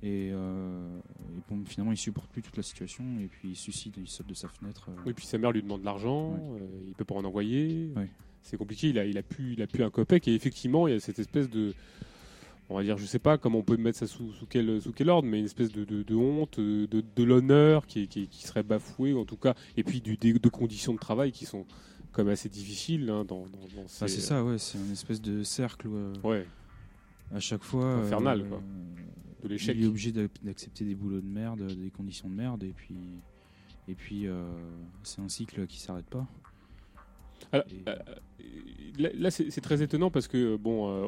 Et, 0.03 0.31
euh, 0.33 0.99
et 1.37 1.41
bon, 1.49 1.65
finalement, 1.65 1.93
il 1.93 1.97
supporte 1.97 2.31
plus 2.31 2.43
toute 2.43 2.57
la 2.57 2.63
situation 2.63 3.03
et 3.21 3.27
puis 3.29 3.51
il 3.51 3.57
suicide, 3.57 3.95
il 3.97 4.07
saute 4.09 4.27
de 4.27 4.35
sa 4.35 4.49
fenêtre. 4.49 4.89
euh. 4.91 5.01
Oui, 5.07 5.13
puis 5.15 5.25
sa 5.27 5.39
mère 5.39 5.53
lui 5.53 5.63
demande 5.63 5.81
de 5.81 5.87
l'argent, 5.87 6.33
Ouais. 6.35 6.61
euh, 6.61 6.67
il 6.87 6.95
peut 6.95 7.05
pas 7.05 7.15
en 7.15 7.25
envoyer. 7.25 7.91
Ouais. 7.97 8.09
C'est 8.43 8.57
compliqué, 8.59 8.91
il 8.91 8.99
a, 8.99 9.05
il, 9.07 9.17
a 9.19 9.23
plus, 9.23 9.55
il 9.55 9.63
a 9.63 9.67
plus 9.67 9.83
un 9.83 9.91
copec. 9.91 10.29
Et 10.29 10.35
effectivement, 10.35 10.87
il 10.87 10.95
y 10.95 10.97
a 10.97 11.01
cette 11.01 11.19
espèce 11.19 11.49
de. 11.51 11.73
On 12.69 12.77
va 12.77 12.83
dire, 12.83 12.99
je 12.99 13.07
sais 13.07 13.21
pas 13.21 13.39
comment 13.39 13.59
on 13.61 13.63
peut 13.63 13.77
mettre 13.77 13.99
ça 13.99 14.07
sous, 14.09 14.33
sous, 14.33 14.47
quel, 14.47 14.81
sous 14.83 14.93
quel 14.93 15.09
ordre, 15.09 15.29
mais 15.29 15.39
une 15.39 15.45
espèce 15.45 15.71
de, 15.71 15.85
de, 15.85 16.03
de 16.03 16.15
honte, 16.17 16.59
de, 16.59 16.87
de 16.87 17.23
l'honneur 17.23 17.87
qui, 17.87 18.09
qui, 18.09 18.29
serait 18.45 18.65
bafoué, 18.65 19.15
en 19.15 19.25
tout 19.25 19.37
cas. 19.37 19.55
Et 19.77 19.85
puis 19.85 20.01
du, 20.01 20.17
des, 20.17 20.33
de 20.33 20.49
conditions 20.49 20.93
de 20.93 20.99
travail 20.99 21.31
qui 21.31 21.47
sont 21.47 21.65
quand 22.11 22.25
même 22.25 22.33
assez 22.33 22.49
difficiles 22.49 23.09
hein, 23.09 23.25
dans, 23.25 23.43
dans, 23.47 23.59
dans 23.83 23.87
ces- 23.87 24.09
c'est 24.09 24.21
ça, 24.21 24.43
ouais, 24.45 24.59
c'est 24.59 24.79
une 24.79 24.91
espèce 24.93 25.21
de 25.23 25.45
cercle. 25.45 25.87
euh, 25.89 26.13
Ouais. 26.25 26.45
À 27.33 27.39
chaque 27.41 27.63
fois. 27.63 27.85
Infernal, 27.99 28.41
euh, 28.43 28.49
quoi. 28.49 28.63
De 29.43 29.49
l'échec. 29.49 29.77
Il 29.77 29.85
est 29.85 29.89
obligé 29.89 30.13
d'ac- 30.13 30.43
d'accepter 30.43 30.85
des 30.85 30.95
boulots 30.95 31.21
de 31.21 31.27
merde, 31.27 31.63
des 31.77 31.91
conditions 31.91 32.29
de 32.29 32.35
merde, 32.35 32.63
et 32.65 32.73
puis. 32.77 32.97
Et 33.89 33.95
puis, 33.95 34.27
euh, 34.27 34.45
c'est 35.05 35.21
un 35.21 35.29
cycle 35.29 35.67
qui 35.69 35.79
s'arrête 35.79 36.07
pas. 36.07 36.27
Alors, 37.53 37.65
euh, 37.89 37.95
là, 38.99 39.09
là, 39.15 39.31
c'est 39.31 39.61
très 39.61 39.81
étonnant 39.83 40.11
parce 40.11 40.27
que 40.27 40.57
bon, 40.57 40.89
euh, 40.91 41.07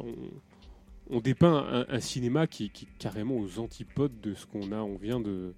on, 1.09 1.17
on 1.17 1.19
dépeint 1.19 1.57
un, 1.57 1.85
un 1.93 1.99
cinéma 1.99 2.47
qui, 2.47 2.69
qui 2.69 2.85
est 2.85 2.97
carrément 2.99 3.35
aux 3.37 3.59
antipodes 3.59 4.13
de 4.21 4.33
ce 4.33 4.45
qu'on 4.45 4.71
a, 4.71 4.77
on 4.77 4.95
vient 4.95 5.19
de 5.19 5.53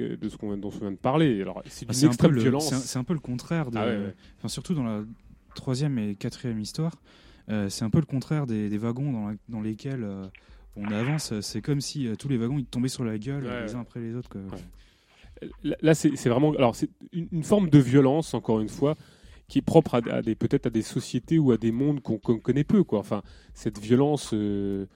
euh, 0.00 0.16
de 0.16 0.28
ce 0.30 0.36
qu'on 0.38 0.56
dont 0.56 0.68
on 0.74 0.78
vient 0.78 0.92
de 0.92 0.96
parler. 0.96 1.42
Alors, 1.42 1.62
c'est 1.66 1.84
d'une 1.84 1.92
c'est 1.94 2.06
un 2.06 2.08
peu 2.08 2.12
extrême 2.14 2.32
le- 2.32 2.40
violence. 2.40 2.68
C'est 2.70 2.74
un, 2.74 2.78
c'est 2.78 2.98
un 2.98 3.04
peu 3.04 3.12
le 3.12 3.20
contraire 3.20 3.70
de. 3.70 3.76
Ah 3.78 3.86
ouais, 3.86 3.96
ouais. 3.98 4.14
Enfin, 4.38 4.48
surtout 4.48 4.72
dans 4.74 4.84
la 4.84 5.04
troisième 5.54 5.98
et 5.98 6.14
quatrième 6.14 6.60
histoire, 6.60 6.96
euh, 7.50 7.68
c'est 7.68 7.84
un 7.84 7.90
peu 7.90 7.98
le 7.98 8.06
contraire 8.06 8.46
des, 8.46 8.70
des 8.70 8.78
wagons 8.78 9.12
dans, 9.12 9.28
la- 9.28 9.36
dans 9.50 9.60
lesquels 9.60 10.04
euh, 10.04 10.26
on 10.76 10.90
avance. 10.90 11.38
C'est 11.40 11.60
comme 11.62 11.80
si 11.80 12.06
euh, 12.08 12.14
tous 12.16 12.28
les 12.28 12.36
wagons 12.36 12.58
ils 12.58 12.64
tombaient 12.66 12.88
sur 12.88 13.04
la 13.04 13.18
gueule 13.18 13.44
Ouais, 13.44 13.62
les 13.66 13.74
uns 13.74 13.80
après 13.80 14.00
les 14.00 14.14
autres. 14.14 14.28
quoi. 14.28 14.40
Là, 15.62 15.76
là, 15.80 15.94
c'est 15.94 16.28
vraiment, 16.28 16.52
alors 16.52 16.74
c'est 16.76 16.90
une, 17.12 17.28
une 17.32 17.42
forme 17.44 17.70
de 17.70 17.78
violence 17.78 18.34
encore 18.34 18.60
une 18.60 18.68
fois 18.68 18.94
qui 19.48 19.58
est 19.58 19.62
propre 19.62 19.94
à, 19.94 20.00
à 20.12 20.22
des 20.22 20.34
peut-être 20.34 20.66
à 20.66 20.70
des 20.70 20.82
sociétés 20.82 21.38
ou 21.38 21.50
à 21.52 21.56
des 21.56 21.72
mondes 21.72 22.00
qu'on 22.02 22.18
connaît 22.18 22.62
peu 22.64 22.84
quoi. 22.84 22.98
Enfin, 23.00 23.22
cette 23.54 23.78
violence. 23.78 24.30
euh, 24.34 24.86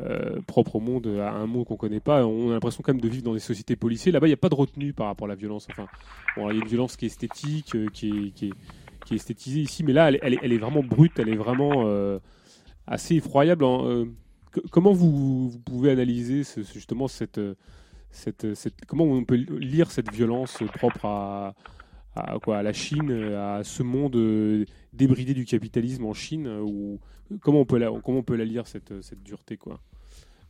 euh, 0.00 0.40
propre 0.48 0.74
au 0.74 0.80
monde, 0.80 1.06
à 1.06 1.30
un 1.30 1.46
monde 1.46 1.66
qu'on 1.66 1.76
connaît 1.76 2.00
pas. 2.00 2.26
On 2.26 2.50
a 2.50 2.54
l'impression 2.54 2.82
quand 2.82 2.92
même 2.92 3.00
de 3.00 3.08
vivre 3.08 3.22
dans 3.22 3.32
des 3.34 3.38
sociétés 3.38 3.76
policiers. 3.76 4.10
Là-bas, 4.10 4.26
il 4.26 4.30
n'y 4.30 4.34
a 4.34 4.36
pas 4.38 4.48
de 4.48 4.56
retenue 4.56 4.92
par 4.92 5.06
rapport 5.06 5.26
à 5.26 5.28
la 5.28 5.36
violence. 5.36 5.68
Enfin, 5.70 5.86
bon, 6.36 6.50
il 6.50 6.56
y 6.56 6.58
a 6.58 6.62
une 6.62 6.68
violence 6.68 6.96
qui 6.96 7.04
est 7.04 7.06
esthétique, 7.06 7.76
euh, 7.76 7.86
qui 7.92 8.08
est, 8.08 8.30
qui 8.32 8.46
est, 8.48 8.52
qui 9.06 9.14
est 9.14 9.16
esthétisée 9.18 9.60
ici, 9.60 9.84
mais 9.84 9.92
là, 9.92 10.08
elle, 10.08 10.16
est- 10.16 10.20
elle 10.22 10.34
est, 10.34 10.38
elle 10.42 10.52
est 10.52 10.58
vraiment 10.58 10.82
brute, 10.82 11.16
elle 11.20 11.28
est 11.28 11.36
vraiment 11.36 11.84
euh, 11.86 12.18
assez 12.88 13.14
effroyable. 13.14 13.64
hein. 13.64 14.06
Euh, 14.56 14.60
comment 14.70 14.92
vous, 14.92 15.52
pouvez 15.64 15.90
analyser 15.90 16.42
justement 16.72 17.08
cette, 17.08 17.38
euh, 17.38 17.54
cette, 18.10 18.46
comment 18.86 19.04
on 19.04 19.24
peut 19.24 19.36
lire 19.36 19.90
cette 19.90 20.12
violence 20.12 20.62
propre 20.74 21.06
à, 21.06 21.54
quoi, 22.42 22.58
à 22.58 22.62
la 22.62 22.72
Chine, 22.72 23.10
à 23.10 23.64
ce 23.64 23.82
monde 23.82 24.16
euh, 24.16 24.64
débridé 24.92 25.34
du 25.34 25.44
capitalisme 25.44 26.04
en 26.04 26.14
Chine, 26.14 26.46
euh, 26.46 26.60
ou 26.60 27.00
comment 27.40 27.60
on 27.60 27.64
peut 27.64 27.78
la, 27.78 27.90
comment 28.04 28.18
on 28.18 28.22
peut 28.22 28.36
la 28.36 28.44
lire 28.44 28.66
cette, 28.66 29.02
cette 29.02 29.22
dureté 29.22 29.56
quoi? 29.56 29.80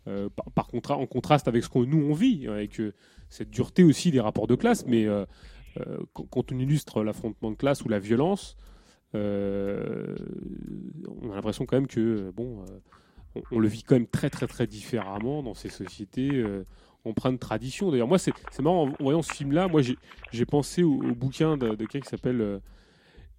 Euh, 0.06 0.28
par, 0.54 0.68
en 0.98 1.06
contraste 1.06 1.48
avec 1.48 1.64
ce 1.64 1.70
que 1.70 1.78
nous 1.78 2.10
on 2.10 2.12
vit, 2.12 2.46
avec 2.46 2.78
euh, 2.78 2.92
cette 3.30 3.48
dureté 3.48 3.84
aussi 3.84 4.10
des 4.10 4.20
rapports 4.20 4.46
de 4.46 4.54
classe, 4.54 4.84
mais 4.86 5.06
euh, 5.06 5.24
euh, 5.80 5.98
quand, 6.12 6.52
on 6.52 6.58
illustre 6.58 7.02
l'affrontement 7.02 7.50
de 7.50 7.56
classe 7.56 7.82
ou 7.84 7.88
la 7.88 7.98
violence, 7.98 8.56
euh, 9.14 10.14
on 11.22 11.30
a 11.30 11.36
l'impression 11.36 11.64
quand 11.64 11.76
même 11.76 11.86
que 11.86 12.00
euh, 12.00 12.32
bon, 12.32 12.60
euh, 12.62 12.78
on, 13.50 13.58
le 13.58 13.68
vit 13.68 13.82
quand 13.82 13.94
même 13.96 14.06
très 14.06 14.30
très 14.30 14.46
très 14.46 14.66
différemment 14.66 15.42
dans 15.42 15.54
ces 15.54 15.68
sociétés 15.68 16.30
euh, 16.32 16.64
empreintes 17.04 17.34
de 17.34 17.38
tradition. 17.38 17.90
D'ailleurs, 17.90 18.08
moi 18.08 18.18
c'est 18.18 18.32
marrant 18.60 18.88
en 18.88 18.92
voyant 19.02 19.22
ce 19.22 19.32
film-là, 19.32 19.68
moi 19.68 19.82
j'ai 19.82 20.46
pensé 20.46 20.82
au, 20.82 20.98
bouquin 21.14 21.56
de, 21.56 21.74
quelqu'un 21.74 22.00
qui 22.00 22.08
s'appelle 22.08 22.40
euh, 22.40 22.58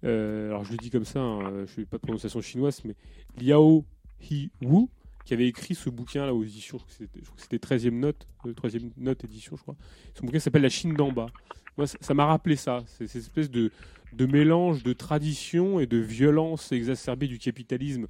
euh, 0.04 0.48
alors 0.48 0.64
je 0.64 0.72
le 0.72 0.76
dis 0.78 0.90
comme 0.90 1.04
ça, 1.04 1.20
hein, 1.20 1.50
je 1.50 1.60
ne 1.60 1.66
fais 1.66 1.84
pas 1.84 1.96
de 1.96 2.02
prononciation 2.02 2.40
chinoise, 2.40 2.82
mais 2.84 2.94
Liao 3.40 3.84
Hi 4.30 4.50
Wu, 4.62 4.88
qui 5.24 5.34
avait 5.34 5.48
écrit 5.48 5.74
ce 5.74 5.90
bouquin 5.90 6.26
là 6.26 6.34
aux 6.34 6.44
éditions, 6.44 6.78
je 6.78 6.84
crois 6.84 6.88
que 6.88 7.04
c'était- 7.04 7.20
je 7.20 7.24
crois 7.24 7.36
que 7.36 7.42
c'était 7.42 7.58
13e 7.58 7.98
note, 7.98 8.26
euh, 8.46 8.52
13e 8.52 8.90
note 8.96 9.24
édition, 9.24 9.56
je 9.56 9.62
crois. 9.62 9.76
Son 10.14 10.26
bouquin 10.26 10.38
s'appelle 10.38 10.62
La 10.62 10.68
Chine 10.68 10.94
d'en 10.94 11.12
bas. 11.12 11.28
Moi, 11.76 11.86
ça 11.86 11.98
ça 12.00 12.14
m'a 12.14 12.24
rappelé 12.24 12.56
ça, 12.56 12.84
c'est 12.86 13.06
cette 13.06 13.22
espèce 13.22 13.50
de, 13.50 13.70
de 14.12 14.26
mélange 14.26 14.82
de 14.82 14.92
tradition 14.92 15.78
et 15.80 15.86
de 15.86 15.98
violence 15.98 16.72
exacerbée 16.72 17.26
du 17.26 17.38
capitalisme 17.38 18.06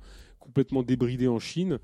complètement 0.47 0.83
débridé 0.83 1.29
en 1.29 1.39
Chine. 1.39 1.79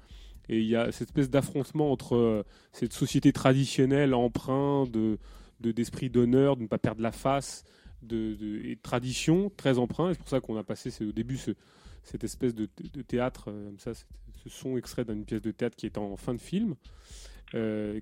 Et 0.49 0.59
il 0.59 0.67
y 0.67 0.77
a 0.77 0.91
cette 0.93 1.09
espèce 1.11 1.31
d'affrontement 1.31 1.93
entre 1.93 2.17
euh, 2.17 2.43
cette 2.73 2.93
société 2.93 3.33
traditionnelle 3.33 4.15
empreinte 4.15 4.91
de 4.91 5.19
de- 5.61 5.71
d'esprit 5.73 6.11
d'honneur, 6.11 6.57
de 6.57 6.63
ne 6.63 6.67
pas 6.67 6.79
perdre 6.79 7.03
la 7.03 7.13
face, 7.13 7.63
de, 8.03 8.37
et 8.65 8.75
de 8.75 8.81
tradition 8.83 9.51
très 9.57 9.79
empreint. 9.79 10.11
Et 10.11 10.15
C'est 10.15 10.19
pour 10.19 10.29
ça 10.29 10.41
qu'on 10.41 10.57
a 10.57 10.65
passé 10.65 10.91
au 11.05 11.13
début 11.13 11.37
ce, 11.37 11.53
cette 12.03 12.25
espèce 12.25 12.53
de, 12.55 12.67
théâtre, 13.07 13.45
euh, 13.49 13.67
comme 13.67 13.79
ça, 13.79 13.95
ce 13.95 14.49
son 14.49 14.77
extrait 14.77 15.05
d'une 15.05 15.25
pièce 15.25 15.41
de 15.43 15.53
théâtre 15.53 15.77
qui 15.77 15.87
est 15.87 15.99
en 15.99 16.17
fin 16.17 16.35
de 16.35 16.41
film, 16.41 16.75
euh, 17.55 18.01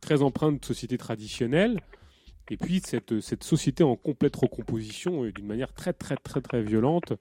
très 0.00 0.22
empreinte 0.22 0.60
de 0.60 0.64
société 0.64 0.96
traditionnelle. 0.96 1.78
Et 2.50 2.56
puis 2.56 2.80
cette, 2.80 3.20
cette 3.20 3.44
société 3.44 3.84
en 3.84 3.96
complète 3.96 4.36
recomposition 4.36 5.26
et 5.26 5.32
d'une 5.32 5.46
manière 5.46 5.72
très 5.74 5.92
très 5.92 6.16
très 6.16 6.40
très 6.40 6.62
violente, 6.62 7.12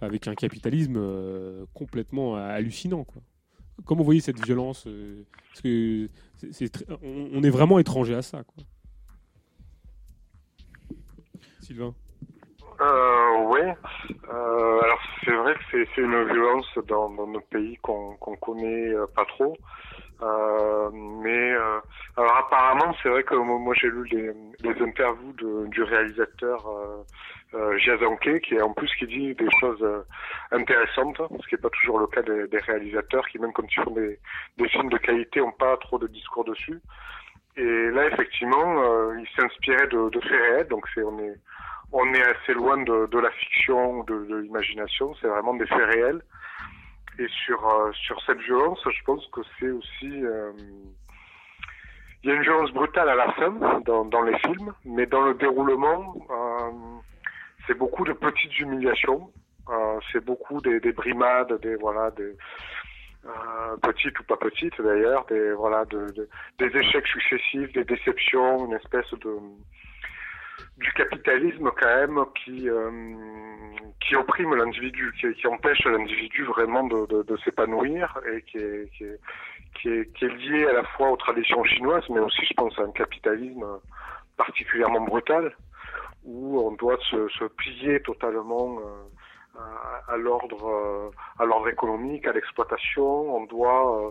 avec 0.00 0.28
un 0.28 0.34
capitalisme 0.34 0.96
euh, 0.96 1.64
complètement 1.74 2.36
hallucinant. 2.36 3.04
Quoi. 3.04 3.22
Comment 3.84 4.00
vous 4.00 4.06
voyez 4.06 4.20
cette 4.20 4.44
violence 4.44 4.86
euh, 4.86 5.24
on, 7.02 7.42
est 7.42 7.50
vraiment 7.50 7.78
étranger 7.78 8.14
à 8.14 8.22
ça. 8.22 8.42
Sylvain 11.60 11.94
Euh, 12.80 13.46
oui. 13.46 13.60
Alors 14.28 15.00
c'est 15.24 15.34
vrai 15.34 15.54
que 15.54 15.60
c'est 15.94 16.00
une 16.00 16.24
violence 16.24 16.66
dans, 16.88 17.08
dans 17.10 17.26
notre 17.26 17.46
pays 17.46 17.76
qu'on 17.78 18.16
qu'on 18.16 18.36
connaît 18.36 18.92
pas 19.14 19.24
trop. 19.24 19.56
Mais 20.20 21.52
alors 22.16 22.36
apparemment 22.36 22.94
c'est 23.02 23.08
vrai 23.08 23.22
que 23.22 23.34
moi, 23.34 23.74
j'ai 23.80 23.88
lu 23.88 24.04
les, 24.62 24.82
interviews 24.82 25.32
du 25.68 25.82
réalisateur 25.82 26.68
euh, 27.54 27.78
Jia 27.78 27.96
Zhangke, 27.98 28.40
qui 28.40 28.54
est 28.54 28.60
en 28.62 28.72
plus 28.72 28.92
qui 28.96 29.06
dit 29.06 29.34
des 29.34 29.48
choses 29.60 29.82
euh, 29.82 30.02
intéressantes, 30.52 31.16
ce 31.18 31.48
qui 31.48 31.54
n'est 31.54 31.60
pas 31.60 31.70
toujours 31.70 31.98
le 31.98 32.06
cas 32.06 32.22
des, 32.22 32.46
des 32.48 32.58
réalisateurs 32.58 33.26
qui 33.28 33.38
même 33.38 33.52
quand 33.52 33.66
ils 33.70 33.82
font 33.82 33.92
des, 33.92 34.18
des 34.58 34.68
films 34.68 34.90
de 34.90 34.98
qualité 34.98 35.40
ont 35.40 35.52
pas 35.52 35.76
trop 35.78 35.98
de 35.98 36.06
discours 36.08 36.44
dessus. 36.44 36.80
Et 37.56 37.90
là 37.90 38.06
effectivement 38.06 38.82
euh, 38.82 39.18
il 39.20 39.28
s'inspirait 39.36 39.86
de, 39.88 40.10
de 40.10 40.20
faits 40.20 40.30
réels, 40.30 40.68
donc 40.68 40.86
c'est 40.94 41.02
on 41.02 41.18
est 41.20 41.36
on 41.92 42.12
est 42.14 42.22
assez 42.22 42.52
loin 42.52 42.78
de, 42.78 43.06
de 43.06 43.18
la 43.18 43.30
fiction, 43.30 44.02
de, 44.04 44.24
de 44.26 44.36
l'imagination, 44.38 45.14
c'est 45.20 45.28
vraiment 45.28 45.54
des 45.54 45.66
faits 45.66 45.88
réels. 45.94 46.20
Et 47.18 47.28
sur 47.46 47.66
euh, 47.66 47.92
sur 47.92 48.20
cette 48.26 48.40
violence, 48.40 48.80
je 48.84 49.02
pense 49.04 49.26
que 49.28 49.40
c'est 49.58 49.70
aussi 49.70 50.24
euh, 50.24 50.52
il 52.22 52.28
y 52.28 52.32
a 52.32 52.34
une 52.34 52.42
violence 52.42 52.72
brutale 52.72 53.08
à 53.08 53.14
la 53.14 53.32
fin 53.32 53.50
dans, 53.84 54.04
dans 54.04 54.22
les 54.22 54.36
films, 54.38 54.74
mais 54.84 55.06
dans 55.06 55.22
le 55.22 55.34
déroulement, 55.34 56.14
euh, 56.28 56.70
c'est 57.66 57.74
beaucoup 57.76 58.04
de 58.04 58.12
petites 58.12 58.58
humiliations, 58.58 59.30
euh, 59.68 59.98
c'est 60.12 60.24
beaucoup 60.24 60.60
des, 60.60 60.80
des 60.80 60.92
brimades, 60.92 61.60
des 61.60 61.76
voilà 61.76 62.10
des 62.12 62.36
euh, 63.26 63.76
petites 63.82 64.18
ou 64.20 64.24
pas 64.24 64.36
petites 64.36 64.80
d'ailleurs, 64.80 65.24
des 65.26 65.52
voilà 65.52 65.84
de, 65.86 66.10
de- 66.12 66.28
des 66.58 66.76
échecs 66.78 67.06
successifs, 67.06 67.72
des 67.72 67.84
déceptions, 67.84 68.66
une 68.66 68.74
espèce 68.74 69.10
de 69.20 69.36
du 70.78 70.92
capitalisme 70.92 71.70
quand 71.78 71.86
même 71.86 72.24
qui 72.44 72.68
euh, 72.68 72.90
qui 74.00 74.14
opprime 74.14 74.54
l'individu, 74.54 75.12
qui, 75.18 75.46
empêche 75.46 75.84
l'individu 75.84 76.44
vraiment 76.44 76.84
de, 76.84 77.36
s'épanouir 77.44 78.18
et 78.32 78.42
qui, 78.42 78.58
est, 78.58 78.88
qui, 78.96 79.04
est, 79.88 80.12
qui 80.14 80.24
est 80.24 80.28
lié 80.36 80.66
à 80.66 80.74
la 80.74 80.84
fois 80.84 81.10
aux 81.10 81.16
traditions 81.16 81.64
chinoises, 81.64 82.04
mais 82.10 82.20
aussi, 82.20 82.44
je 82.46 82.54
pense, 82.54 82.78
à 82.78 82.82
un 82.82 82.92
capitalisme 82.92 83.64
particulièrement 84.36 85.00
brutal 85.00 85.52
où 86.26 86.60
on 86.60 86.72
doit 86.72 86.98
se, 87.10 87.46
plier 87.46 88.00
totalement 88.02 88.78
euh, 88.80 89.60
à, 90.08 90.16
l'ordre 90.16 90.66
euh, 90.66 91.10
à 91.38 91.44
l'ordre 91.44 91.68
économique, 91.68 92.26
à 92.26 92.32
l'exploitation. 92.32 93.36
On 93.36 93.44
doit 93.44 94.06
euh, 94.06 94.10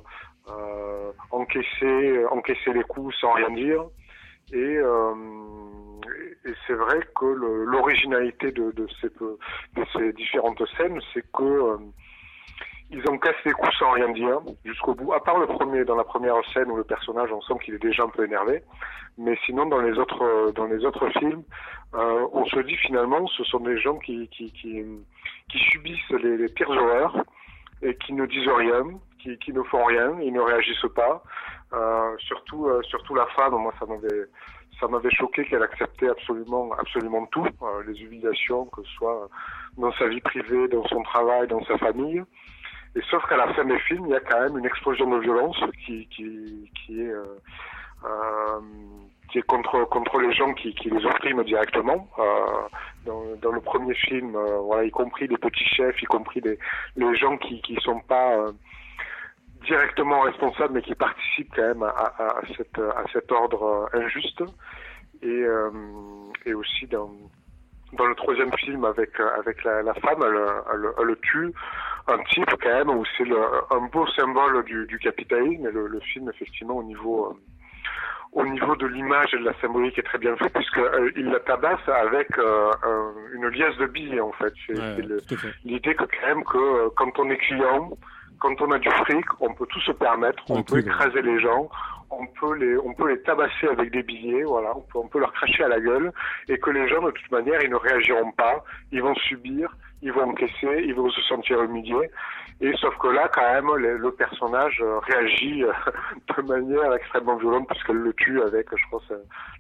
euh, 0.49 1.11
encaisser 1.31 2.25
encaisser 2.31 2.73
les 2.73 2.83
coups 2.83 3.15
sans 3.19 3.33
rien 3.33 3.51
dire. 3.51 3.85
Et, 4.53 4.77
c'est 6.67 6.73
vrai 6.73 6.99
que 7.19 7.25
l'originalité 7.25 8.51
de, 8.51 8.87
ces, 9.01 9.09
de 9.09 9.85
ces 9.93 10.13
différentes 10.13 10.61
scènes, 10.77 10.99
c'est 11.13 11.25
que 11.31 11.77
ils 12.91 13.07
encaissent 13.09 13.43
les 13.45 13.51
coups 13.51 13.75
sans 13.77 13.91
rien 13.91 14.09
dire 14.09 14.39
jusqu'au 14.64 14.93
bout. 14.93 15.14
À 15.14 15.23
part 15.23 15.39
le 15.39 15.47
premier, 15.47 15.83
dans 15.85 15.95
la 15.95 16.03
première 16.03 16.35
scène 16.53 16.69
où 16.69 16.77
le 16.77 16.83
personnage, 16.83 17.31
on 17.31 17.41
sent 17.41 17.55
qu'il 17.64 17.75
est 17.75 17.81
déjà 17.81 18.03
un 18.03 18.09
peu 18.09 18.25
énervé, 18.25 18.64
mais 19.17 19.38
sinon 19.45 19.65
dans 19.65 19.81
les 19.81 19.97
autres 19.97 20.23
euh, 20.23 20.51
dans 20.51 20.65
les 20.65 20.85
autres 20.85 21.09
films, 21.19 21.43
euh, 21.95 22.27
on 22.33 22.45
se 22.45 22.59
dit 22.59 22.75
finalement, 22.77 23.25
ce 23.27 23.43
sont 23.43 23.59
des 23.59 23.80
gens 23.80 23.97
qui 23.97 24.27
qui 24.30 24.51
qui, 24.51 24.83
qui 25.49 25.57
subissent 25.57 26.09
les, 26.09 26.38
les 26.38 26.49
pires 26.49 26.69
horreurs 26.69 27.23
et 27.81 27.95
qui 27.97 28.14
ne 28.14 28.25
disent 28.25 28.47
rien, 28.47 28.83
qui, 29.19 29.38
qui 29.39 29.53
ne 29.53 29.61
font 29.64 29.83
rien, 29.85 30.17
ils 30.22 30.33
ne 30.33 30.41
réagissent 30.41 30.91
pas. 30.95 31.23
Euh, 31.73 32.15
surtout, 32.19 32.67
euh, 32.67 32.81
surtout 32.83 33.15
la 33.15 33.25
femme, 33.35 33.53
moi 33.53 33.73
ça 33.80 33.85
m'avait, 33.85 34.25
ça 34.80 34.88
m'avait 34.88 35.09
choqué 35.11 35.45
qu'elle 35.45 35.64
acceptait 35.64 36.09
absolument, 36.09 36.72
absolument 36.73 37.25
tout, 37.27 37.47
euh, 37.64 37.83
les 37.88 38.01
humiliations, 38.01 38.65
que 38.67 38.83
ce 38.83 38.91
soit 38.91 39.30
dans 39.77 39.91
sa 39.93 40.07
vie 40.07 40.22
privée, 40.22 40.67
dans 40.67 40.85
son 40.88 41.01
travail, 41.03 41.47
dans 41.47 41.64
sa 41.65 41.77
famille. 41.77 42.23
Et 42.95 43.01
sauf 43.09 43.25
qu'à 43.27 43.35
la 43.38 43.53
fin 43.53 43.65
des 43.65 43.80
films, 43.80 44.06
il 44.07 44.11
y 44.11 44.15
a 44.15 44.22
quand 44.22 44.40
même 44.40 44.57
une 44.57 44.65
explosion 44.65 45.09
de 45.09 45.19
violence 45.19 45.57
qui, 45.85 46.07
qui, 46.07 46.72
qui 46.74 47.01
est, 47.01 47.09
euh, 47.09 47.25
euh, 48.06 48.59
qui 49.30 49.40
est 49.40 49.41
contre, 49.41 49.83
contre 49.90 50.19
les 50.19 50.32
gens 50.32 50.53
qui, 50.53 50.74
qui 50.75 50.90
les 50.90 51.06
oppriment 51.06 51.43
directement. 51.43 52.07
Euh, 52.19 52.24
dans, 53.06 53.24
dans 53.41 53.51
le 53.51 53.61
premier 53.61 53.93
film, 53.95 54.35
euh, 54.35 54.59
voilà, 54.59 54.85
y 54.85 54.91
compris 54.91 55.27
les 55.27 55.38
petits 55.38 55.65
chefs, 55.65 56.01
y 56.01 56.06
compris 56.06 56.40
les, 56.41 56.57
les 56.95 57.15
gens 57.15 57.38
qui, 57.38 57.61
qui 57.61 57.75
sont 57.82 57.99
pas 57.99 58.38
euh, 58.38 58.51
directement 59.65 60.22
responsables, 60.22 60.74
mais 60.75 60.82
qui 60.82 60.95
participent 60.95 61.53
quand 61.53 61.67
même 61.67 61.83
à, 61.83 61.90
à, 61.90 62.40
à 62.40 62.41
cette, 62.56 62.80
à 62.80 63.03
cet 63.11 63.32
ordre 63.32 63.90
euh, 63.93 63.99
injuste. 63.99 64.43
Et, 65.22 65.43
et 66.45 66.53
aussi 66.53 66.85
dans, 66.88 67.09
dans 67.95 68.06
le 68.07 68.15
troisième 68.15 68.51
film 68.57 68.85
avec 68.85 69.19
euh, 69.19 69.30
avec 69.40 69.64
la, 69.64 69.82
la 69.83 69.93
femme, 69.95 70.19
elle, 70.24 70.40
elle, 70.74 70.90
elle 70.99 71.06
le 71.06 71.15
tue 71.17 71.51
un 72.07 72.17
type 72.25 72.49
quand 72.61 72.69
même 72.69 72.90
où 72.90 73.03
c'est 73.17 73.24
un 73.72 73.82
beau 73.91 74.06
symbole 74.07 74.64
du, 74.65 74.85
du 74.88 74.99
capitalisme. 74.99 75.67
Et 75.67 75.72
le, 75.72 75.88
le 75.88 75.99
film 76.01 76.30
effectivement 76.30 76.75
au 76.77 76.83
niveau 76.83 77.27
euh, 77.27 77.33
au 78.33 78.45
niveau 78.45 78.75
de 78.75 78.85
l'image 78.88 79.33
et 79.33 79.38
de 79.40 79.45
la 79.45 79.53
symbolique 79.61 79.98
est 79.98 80.03
très 80.03 80.17
bien 80.17 80.35
fait 80.35 80.49
puisque 80.53 80.77
euh, 80.77 81.09
il 81.15 81.25
la 81.32 81.40
tabasse 81.40 81.88
avec 81.88 82.38
euh, 82.38 82.69
un- 82.83 83.14
une 83.33 83.48
liasse 83.49 83.77
de 83.77 83.85
billets 83.88 84.19
en 84.19 84.33
fait. 84.33 84.53
C'est 84.67 84.74
Ouais, 84.75 84.98
l'idée 85.64 85.95
que 85.95 86.03
quand 86.03 86.27
même 86.27 86.43
que 86.43 86.57
euh, 86.57 86.90
quand 86.98 87.17
on 87.19 87.30
est 87.30 87.38
client, 87.38 87.91
quand 88.40 88.59
on 88.61 88.72
a 88.72 88.77
du 88.80 88.90
fric, 88.90 89.25
on 89.40 89.53
peut 89.53 89.65
tout 89.67 89.80
se 89.80 89.93
permettre, 89.93 90.43
on 90.49 90.56
Ouais, 90.57 90.64
peut 90.64 90.80
écraser 90.80 91.22
les 91.22 91.40
gens, 91.40 91.69
on 92.09 92.25
peut 92.27 92.56
les, 92.56 92.77
on 92.77 92.93
peut 92.93 93.09
les 93.09 93.22
tabasser 93.22 93.67
avec 93.67 93.92
des 93.92 94.03
billets, 94.03 94.43
voilà, 94.43 94.75
on 94.75 94.82
peut, 94.82 95.00
on 95.00 95.08
peut 95.08 95.19
leur 95.19 95.34
cracher 95.34 95.64
à 95.64 95.67
la 95.67 95.80
gueule, 95.80 96.11
et 96.48 96.58
que 96.58 96.69
les 96.69 96.88
gens 96.88 97.01
de 97.01 97.11
toute 97.11 97.32
manière 97.32 97.61
ils 97.64 97.69
ne 97.69 97.75
réagiront 97.75 98.32
pas, 98.32 98.64
ils 98.92 99.01
vont 99.01 99.16
subir, 99.16 99.75
ils 100.01 100.11
vont 100.11 100.30
encaisser, 100.30 100.84
ils 100.85 100.93
vont 100.93 101.09
se 101.09 101.22
sentir 101.24 101.61
humiliés, 101.61 102.09
et 102.61 102.74
sauf 102.77 102.95
que 102.98 103.08
là 103.08 103.30
quand 103.34 103.42
même 103.53 103.74
le, 103.75 103.98
le 103.98 104.11
personnage 104.11 104.80
euh, 104.82 105.00
réagit 105.00 105.64
euh, 105.64 105.74
de 106.38 106.42
manière 106.43 106.93
extrêmement 106.93 107.35
violente 107.38 107.67
puisqu'elle 107.67 107.98
le 107.98 108.14
tue 108.14 108.42
avec, 108.42 108.67
je 108.75 108.84
pense, 108.90 109.11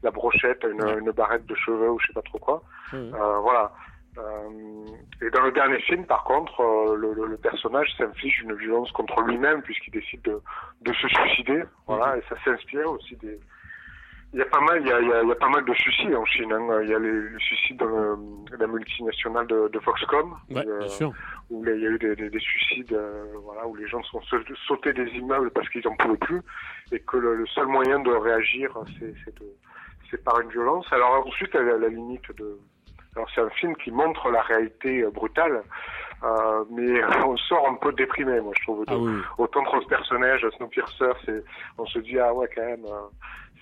la 0.03 0.11
brochette, 0.11 0.63
une, 0.63 0.99
une 0.99 1.11
barrette 1.11 1.45
de 1.45 1.55
cheveux 1.55 1.89
ou 1.89 1.99
je 1.99 2.07
sais 2.07 2.13
pas 2.13 2.21
trop 2.21 2.39
quoi. 2.39 2.63
Ouais. 2.93 2.99
Euh, 2.99 3.39
voilà. 3.39 3.71
Euh, 4.17 4.85
et 5.21 5.29
dans 5.31 5.41
le 5.43 5.51
dernier 5.51 5.79
film, 5.81 6.05
par 6.05 6.23
contre, 6.23 6.61
euh, 6.61 6.95
le, 6.95 7.13
le- 7.13 7.27
le 7.27 7.37
personnage 7.37 7.93
s'inflige 7.97 8.41
une 8.41 8.53
violence 8.55 8.91
contre 8.93 9.21
lui-même 9.23 9.61
puisqu'il 9.61 9.91
décide 9.91 10.21
de, 10.21 10.39
de 10.81 10.93
se 10.93 11.07
suicider. 11.07 11.63
Voilà, 11.87 12.17
et 12.17 12.21
ça 12.29 12.35
s'inspire 12.45 12.89
aussi 12.91 13.15
des. 13.17 13.39
Il 14.33 14.39
y 14.39 14.41
a 14.41 14.45
pas 14.45 14.59
mal, 14.61 14.81
il 14.81 14.87
y 14.87 14.91
a, 14.91 14.99
il 14.99 15.07
y 15.07 15.13
a- 15.13 15.21
il 15.21 15.29
y 15.29 15.31
a 15.31 15.35
pas 15.35 15.47
mal 15.49 15.63
de 15.63 15.73
suicides 15.73 16.13
en 16.15 16.25
Chine. 16.25 16.51
hein. 16.51 16.81
Il 16.83 16.89
y 16.89 16.93
a 16.93 16.99
les, 16.99 17.29
les 17.29 17.39
suicides 17.39 17.77
de 17.77 17.85
le- 17.85 18.57
la 18.57 18.67
multinationale 18.67 19.47
de, 19.47 19.67
de 19.69 19.79
Foxconn, 19.79 20.31
Ouais, 20.49 20.65
euh, 20.67 20.79
bien 20.79 20.87
sûr. 20.89 21.11
où 21.49 21.63
il 21.65 21.81
y 21.81 21.85
a 21.85 21.89
eu 21.89 21.97
des, 21.99 22.15
des- 22.15 22.29
des 22.29 22.39
suicides, 22.39 22.91
euh, 22.93 23.25
voilà, 23.43 23.65
où 23.67 23.75
les 23.75 23.87
gens 23.87 24.01
sont 24.03 24.21
sau- 24.23 24.37
sautés 24.67 24.93
des 24.93 25.07
immeubles 25.11 25.51
parce 25.51 25.69
qu'ils 25.69 25.87
en 25.87 25.95
pouvaient 25.95 26.17
plus, 26.17 26.41
et 26.91 26.99
que 26.99 27.17
le, 27.17 27.35
le 27.35 27.45
seul 27.47 27.67
moyen 27.67 27.99
de 27.99 28.11
réagir, 28.11 28.71
c'est 28.99 29.13
c'est 29.23 29.35
de- 29.39 29.53
c'est 30.11 30.21
par 30.23 30.39
une 30.41 30.49
violence. 30.49 30.85
Alors 30.91 31.25
ensuite, 31.25 31.55
à 31.55 31.61
la, 31.61 31.77
la 31.77 31.87
limite 31.87 32.29
de, 32.37 32.57
alors 33.15 33.29
c'est 33.33 33.41
un 33.41 33.49
film 33.49 33.75
qui 33.77 33.91
montre 33.91 34.29
la 34.29 34.41
réalité 34.41 35.01
euh, 35.01 35.09
brutale, 35.09 35.63
euh, 36.23 36.65
mais 36.69 37.03
on 37.25 37.37
sort 37.37 37.67
un 37.69 37.75
peu 37.75 37.91
déprimé, 37.93 38.41
moi 38.41 38.53
je 38.57 38.63
trouve. 38.63 38.83
Ah 38.87 38.97
oui. 38.97 39.13
Autant 39.37 39.63
que 39.63 39.77
le 39.77 39.85
personnage, 39.85 40.45
Snowpiercer, 40.57 41.11
c'est, 41.25 41.43
on 41.77 41.85
se 41.85 41.99
dit 41.99 42.19
ah 42.19 42.33
ouais 42.33 42.49
quand 42.53 42.65
même, 42.65 42.85
euh, 42.85 43.07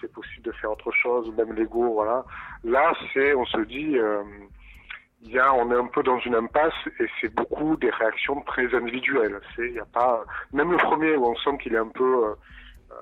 c'est 0.02 0.12
possible 0.12 0.44
de 0.44 0.52
faire 0.54 0.72
autre 0.72 0.92
chose, 0.92 1.32
même 1.38 1.54
Lego, 1.54 1.94
voilà. 1.94 2.26
Là, 2.64 2.94
c'est, 3.14 3.34
on 3.34 3.46
se 3.46 3.62
dit, 3.62 3.98
euh, 3.98 4.24
y 5.22 5.40
a, 5.40 5.54
on 5.54 5.72
est 5.72 5.78
un 5.78 5.88
peu 5.88 6.04
dans 6.04 6.20
une 6.20 6.36
impasse 6.36 6.74
et 7.00 7.06
c'est 7.22 7.34
beaucoup 7.34 7.78
des 7.78 7.90
réactions 7.90 8.42
très 8.42 8.74
individuelles. 8.76 9.40
C'est, 9.56 9.68
il 9.68 9.74
y 9.74 9.80
a 9.80 9.86
pas, 9.86 10.24
même 10.52 10.72
le 10.72 10.78
premier 10.78 11.16
où 11.16 11.26
on 11.26 11.36
sent 11.36 11.58
qu'il 11.62 11.74
est 11.74 11.80
un 11.80 11.88
peu, 11.88 12.26
euh, 12.26 12.96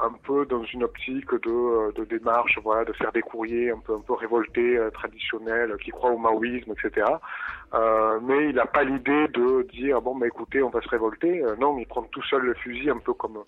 un 0.00 0.12
peu 0.24 0.44
dans 0.46 0.62
une 0.64 0.84
optique 0.84 1.30
de, 1.30 1.50
euh, 1.50 1.92
de 1.92 2.04
démarche, 2.04 2.58
voilà, 2.62 2.84
de 2.84 2.92
faire 2.92 3.12
des 3.12 3.22
courriers 3.22 3.70
un 3.70 3.78
peu, 3.78 3.94
un 3.94 4.00
peu 4.00 4.12
révoltés, 4.14 4.76
euh, 4.76 4.90
traditionnels, 4.90 5.74
qui 5.82 5.90
croient 5.90 6.10
au 6.10 6.18
maoïsme, 6.18 6.72
etc. 6.72 7.06
Euh, 7.74 8.20
mais 8.22 8.50
il 8.50 8.54
n'a 8.54 8.66
pas 8.66 8.84
l'idée 8.84 9.26
de 9.28 9.62
dire 9.72 10.00
bon, 10.02 10.14
bah 10.16 10.26
écoutez, 10.26 10.62
on 10.62 10.68
va 10.70 10.80
se 10.82 10.88
révolter. 10.88 11.42
Euh, 11.42 11.56
non, 11.56 11.78
il 11.78 11.86
prend 11.86 12.02
tout 12.02 12.22
seul 12.24 12.42
le 12.42 12.54
fusil, 12.54 12.90
un 12.90 12.98
peu 12.98 13.14
comme, 13.14 13.38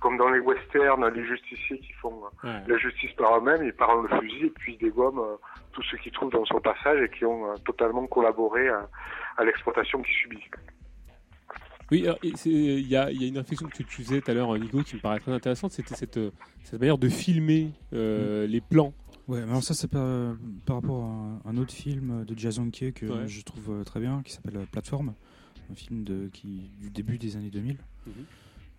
comme 0.00 0.16
dans 0.18 0.28
les 0.28 0.40
westerns, 0.40 1.06
les 1.08 1.24
justiciers 1.26 1.78
qui 1.78 1.92
font 1.94 2.14
euh, 2.44 2.48
Ouais. 2.48 2.62
la 2.68 2.76
justice 2.76 3.12
par 3.12 3.38
eux-mêmes. 3.38 3.64
Il 3.64 3.72
prend 3.72 4.02
le 4.02 4.08
fusil 4.20 4.46
et 4.46 4.50
puis 4.50 4.74
il 4.74 4.78
dégomme 4.84 5.18
euh, 5.18 5.36
tous 5.72 5.82
ceux 5.90 5.96
qui 5.98 6.10
trouvent 6.10 6.30
dans 6.32 6.44
son 6.44 6.60
passage 6.60 7.00
et 7.00 7.08
qui 7.08 7.24
ont 7.24 7.50
euh, 7.50 7.54
totalement 7.64 8.06
collaboré 8.06 8.68
à, 8.68 8.86
à 9.38 9.44
l'exploitation 9.44 10.02
qu'il 10.02 10.14
subit. 10.14 10.44
Oui, 11.90 12.04
il 12.44 12.88
y 12.88 12.96
a, 12.96 13.10
y 13.12 13.24
a 13.24 13.26
une 13.26 13.38
réflexion 13.38 13.68
que 13.68 13.76
tu, 13.76 13.84
tu 13.84 14.02
faisais 14.02 14.20
tout 14.20 14.30
à 14.30 14.34
l'heure, 14.34 14.56
Nico, 14.58 14.82
qui 14.82 14.96
me 14.96 15.00
paraît 15.00 15.20
très 15.20 15.32
intéressante. 15.32 15.72
C'était 15.72 15.94
cette, 15.94 16.16
euh, 16.16 16.30
cette 16.62 16.80
manière 16.80 16.98
de 16.98 17.08
filmer 17.08 17.70
euh, 17.92 18.46
les 18.46 18.60
plans. 18.60 18.92
Ouais, 19.28 19.40
mais 19.44 19.50
alors 19.50 19.62
ça 19.62 19.72
c'est 19.74 19.88
par, 19.88 20.36
par 20.66 20.76
rapport 20.76 21.04
à 21.04 21.48
un, 21.48 21.56
autre 21.56 21.72
film 21.72 22.24
de 22.26 22.38
Jason 22.38 22.68
Kay 22.70 22.92
que 22.92 23.06
Ouais. 23.06 23.26
je 23.28 23.42
trouve 23.42 23.70
euh, 23.70 23.84
très 23.84 24.00
bien, 24.00 24.22
qui 24.22 24.32
s'appelle 24.32 24.56
euh, 24.58 24.66
Plateforme, 24.70 25.14
un 25.70 25.74
film 25.74 26.04
de, 26.04 26.28
qui, 26.32 26.70
du 26.80 26.90
début 26.90 27.16
des 27.18 27.36
années 27.36 27.50
2000, 27.50 27.76
Mhm. 28.06 28.12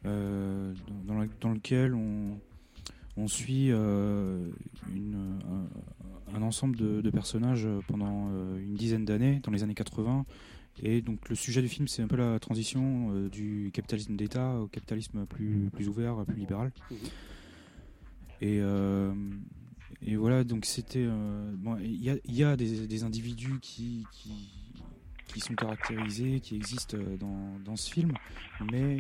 euh, 0.06 0.74
dans, 1.08 1.14
dans 1.16 1.19
le- 1.22 1.30
dans 1.42 1.50
lequel 1.51 1.95
on, 1.95 2.38
on 3.17 3.27
suit 3.27 3.72
euh, 3.72 4.48
une, 4.93 5.40
un, 6.32 6.35
un 6.38 6.42
ensemble 6.43 6.75
de, 6.75 7.01
de 7.01 7.09
personnages 7.09 7.67
pendant 7.88 8.30
euh, 8.32 8.59
une 8.59 8.75
dizaine 8.75 9.03
d'années, 9.06 9.40
dans 9.43 9.51
les 9.51 9.64
années 9.64 9.74
80. 9.74 10.25
Et 10.82 11.02
donc 11.02 11.30
le 11.30 11.36
sujet 11.36 11.62
du 11.62 11.70
film, 11.70 11.88
c'est 11.88 12.02
un 12.02 12.08
peu 12.08 12.18
la 12.18 12.38
transition 12.40 13.12
euh, 13.12 13.30
du 13.30 13.72
capitalisme 13.74 14.16
d'État 14.16 14.60
au 14.60 14.68
capitalisme 14.68 15.26
plus, 15.26 15.70
plus 15.72 15.88
ouvert, 15.88 16.26
plus 16.26 16.36
libéral. 16.36 16.72
Mhm. 16.92 16.98
Et, 18.42 18.60
euh, 18.60 19.14
et 20.02 20.18
voilà, 20.18 20.44
donc 20.44 20.66
c'était. 20.66 21.06
euh, 21.08 21.54
bon, 21.58 21.78
Il 21.78 22.04
y 22.04 22.10
a, 22.10 22.18
y 22.26 22.44
a 22.44 22.58
des, 22.58 22.88
des 22.88 23.04
individus 23.04 23.60
qui, 23.62 24.06
qui, 24.12 24.50
qui 25.28 25.40
sont 25.40 25.56
caractérisés, 25.56 26.42
qui 26.42 26.56
existent 26.56 26.98
dans, 27.20 27.58
dans 27.64 27.78
ce 27.78 27.90
film, 27.90 28.12
mais 28.72 29.00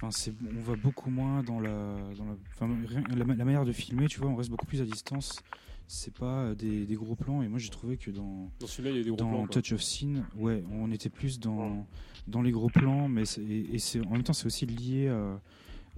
enfin, 0.00 0.10
on 0.56 0.62
va 0.62 0.76
beaucoup 0.76 1.10
moins 1.10 1.42
dans 1.42 1.58
la. 1.58 1.96
Dans 2.16 2.68
la, 2.68 3.16
la 3.16 3.44
manière 3.44 3.64
de 3.64 3.72
filmer, 3.72 4.06
tu 4.06 4.20
vois, 4.20 4.30
on 4.30 4.36
reste 4.36 4.50
beaucoup 4.50 4.66
plus 4.66 4.80
à 4.80 4.84
distance. 4.84 5.42
C'est 5.86 6.14
pas 6.14 6.44
euh, 6.44 6.54
des, 6.54 6.86
des 6.86 6.94
gros 6.94 7.14
plans, 7.14 7.42
et 7.42 7.48
moi 7.48 7.58
j'ai 7.58 7.68
trouvé 7.68 7.96
que 7.96 8.10
dans, 8.10 8.50
Dans 8.58 8.66
celui-là, 8.66 8.90
il 8.90 8.96
y 8.98 9.00
a 9.00 9.04
des 9.04 9.10
gros 9.10 9.16
dans 9.18 9.28
plans. 9.28 9.46
quoi. 9.46 9.60
Touch 9.62 9.72
of 9.72 9.82
Scene, 9.82 10.24
ouais, 10.36 10.64
on 10.72 10.90
était 10.90 11.10
plus 11.10 11.38
dans, 11.38 11.86
dans 12.26 12.40
les 12.42 12.50
gros 12.52 12.68
plans, 12.70 13.06
mais 13.08 13.24
et, 13.38 13.78
en 14.06 14.10
même 14.10 14.22
temps 14.22 14.32
c'est 14.32 14.46
aussi 14.46 14.66
lié 14.66 15.08
à- 15.08 15.40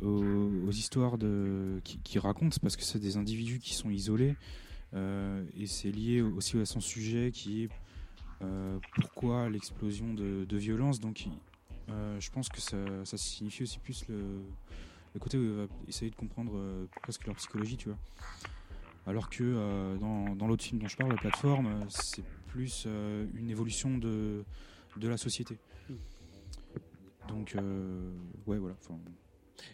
aux, 0.02 0.66
aux 0.66 0.70
histoires 0.72 1.16
de 1.18 1.80
qui, 1.84 1.98
qui 1.98 2.18
racontent 2.18 2.56
parce 2.60 2.76
que 2.76 2.82
c'est 2.82 2.98
des 2.98 3.16
individus 3.16 3.58
qui 3.60 3.74
sont 3.74 3.88
isolés 3.90 4.36
euh, 4.94 5.42
et 5.56 5.66
c'est 5.66 5.90
lié 5.90 6.20
aussi 6.20 6.58
à 6.58 6.66
son 6.66 6.80
sujet 6.80 7.30
qui 7.32 7.62
est 7.64 7.68
euh, 8.42 8.78
pourquoi 9.00 9.48
l'explosion 9.48 10.12
de, 10.12 10.44
de 10.44 10.56
violence. 10.58 11.00
Donc 11.00 11.26
euh, 11.88 12.20
je 12.20 12.30
pense 12.30 12.48
que 12.50 12.60
ça, 12.60 12.76
ça 13.04 13.16
signifie 13.16 13.62
aussi 13.62 13.78
plus 13.78 14.04
le, 14.08 14.42
le 15.14 15.20
côté 15.20 15.38
où 15.38 15.42
il 15.44 15.50
va 15.52 15.66
essayer 15.88 16.10
de 16.10 16.16
comprendre 16.16 16.52
euh, 16.56 16.86
presque 17.02 17.24
leur 17.26 17.36
psychologie, 17.36 17.76
tu 17.78 17.88
vois. 17.88 17.98
Alors 19.06 19.30
que 19.30 19.42
euh, 19.44 19.96
dans, 19.98 20.34
dans 20.34 20.46
l'autre 20.48 20.64
film 20.64 20.80
dont 20.80 20.88
je 20.88 20.96
parle, 20.96 21.10
la 21.12 21.16
plateforme, 21.18 21.66
euh, 21.66 21.84
c'est 21.88 22.24
plus 22.48 22.84
euh, 22.86 23.24
une 23.36 23.50
évolution 23.50 23.98
de, 23.98 24.42
de 24.96 25.08
la 25.08 25.16
société. 25.16 25.58
Donc, 27.28 27.54
euh, 27.56 28.10
ouais, 28.46 28.58
voilà. 28.58 28.74
Enfin, 28.82 28.98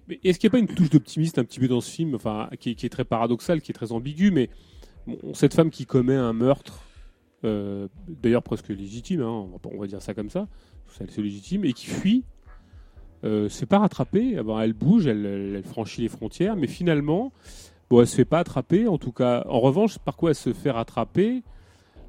Mais 0.08 0.18
est-ce 0.24 0.38
qu'il 0.38 0.48
n'y 0.48 0.50
a 0.50 0.58
pas 0.58 0.58
une 0.70 0.74
touche 0.74 0.90
d'optimiste 0.90 1.38
un 1.38 1.44
petit 1.44 1.60
peu 1.60 1.68
dans 1.68 1.80
ce 1.80 1.90
film, 1.90 2.14
enfin, 2.14 2.48
qui, 2.58 2.70
est- 2.70 2.74
qui 2.74 2.86
est 2.86 2.90
très 2.90 3.04
paradoxale, 3.04 3.60
qui 3.62 3.72
est 3.72 3.74
très 3.74 3.92
ambiguë, 3.92 4.30
mais 4.30 4.50
bon, 5.06 5.18
cette 5.34 5.54
femme 5.54 5.70
qui 5.70 5.86
commet 5.86 6.14
un 6.14 6.32
meurtre, 6.32 6.82
euh, 7.44 7.88
d'ailleurs 8.08 8.42
presque 8.42 8.68
légitime, 8.68 9.20
hein, 9.22 9.28
on, 9.28 9.46
va, 9.48 9.58
pas- 9.58 9.70
on 9.72 9.78
va 9.78 9.86
dire 9.86 10.00
ça 10.02 10.14
comme 10.14 10.30
ça, 10.30 10.48
c'est 10.88 11.18
légitime, 11.22 11.64
et 11.64 11.72
qui 11.72 11.86
fuit, 11.86 12.24
euh, 13.24 13.48
c'est 13.48 13.66
pas 13.66 13.78
rattrapée. 13.78 14.36
Ah 14.38 14.42
ben, 14.42 14.60
elle 14.60 14.72
bouge, 14.74 15.06
elle 15.06 15.62
franchit 15.64 16.02
les 16.02 16.08
frontières, 16.08 16.56
mais 16.56 16.66
finalement, 16.66 17.32
bon, 17.92 18.00
elle 18.00 18.06
se 18.08 18.16
fait 18.16 18.24
pas 18.24 18.38
attraper. 18.40 18.88
En 18.88 18.98
tout 18.98 19.12
cas, 19.12 19.44
en 19.48 19.60
revanche, 19.60 19.98
par 19.98 20.16
quoi 20.16 20.30
elle 20.30 20.36
se 20.36 20.52
fait 20.52 20.70
rattraper 20.70 21.42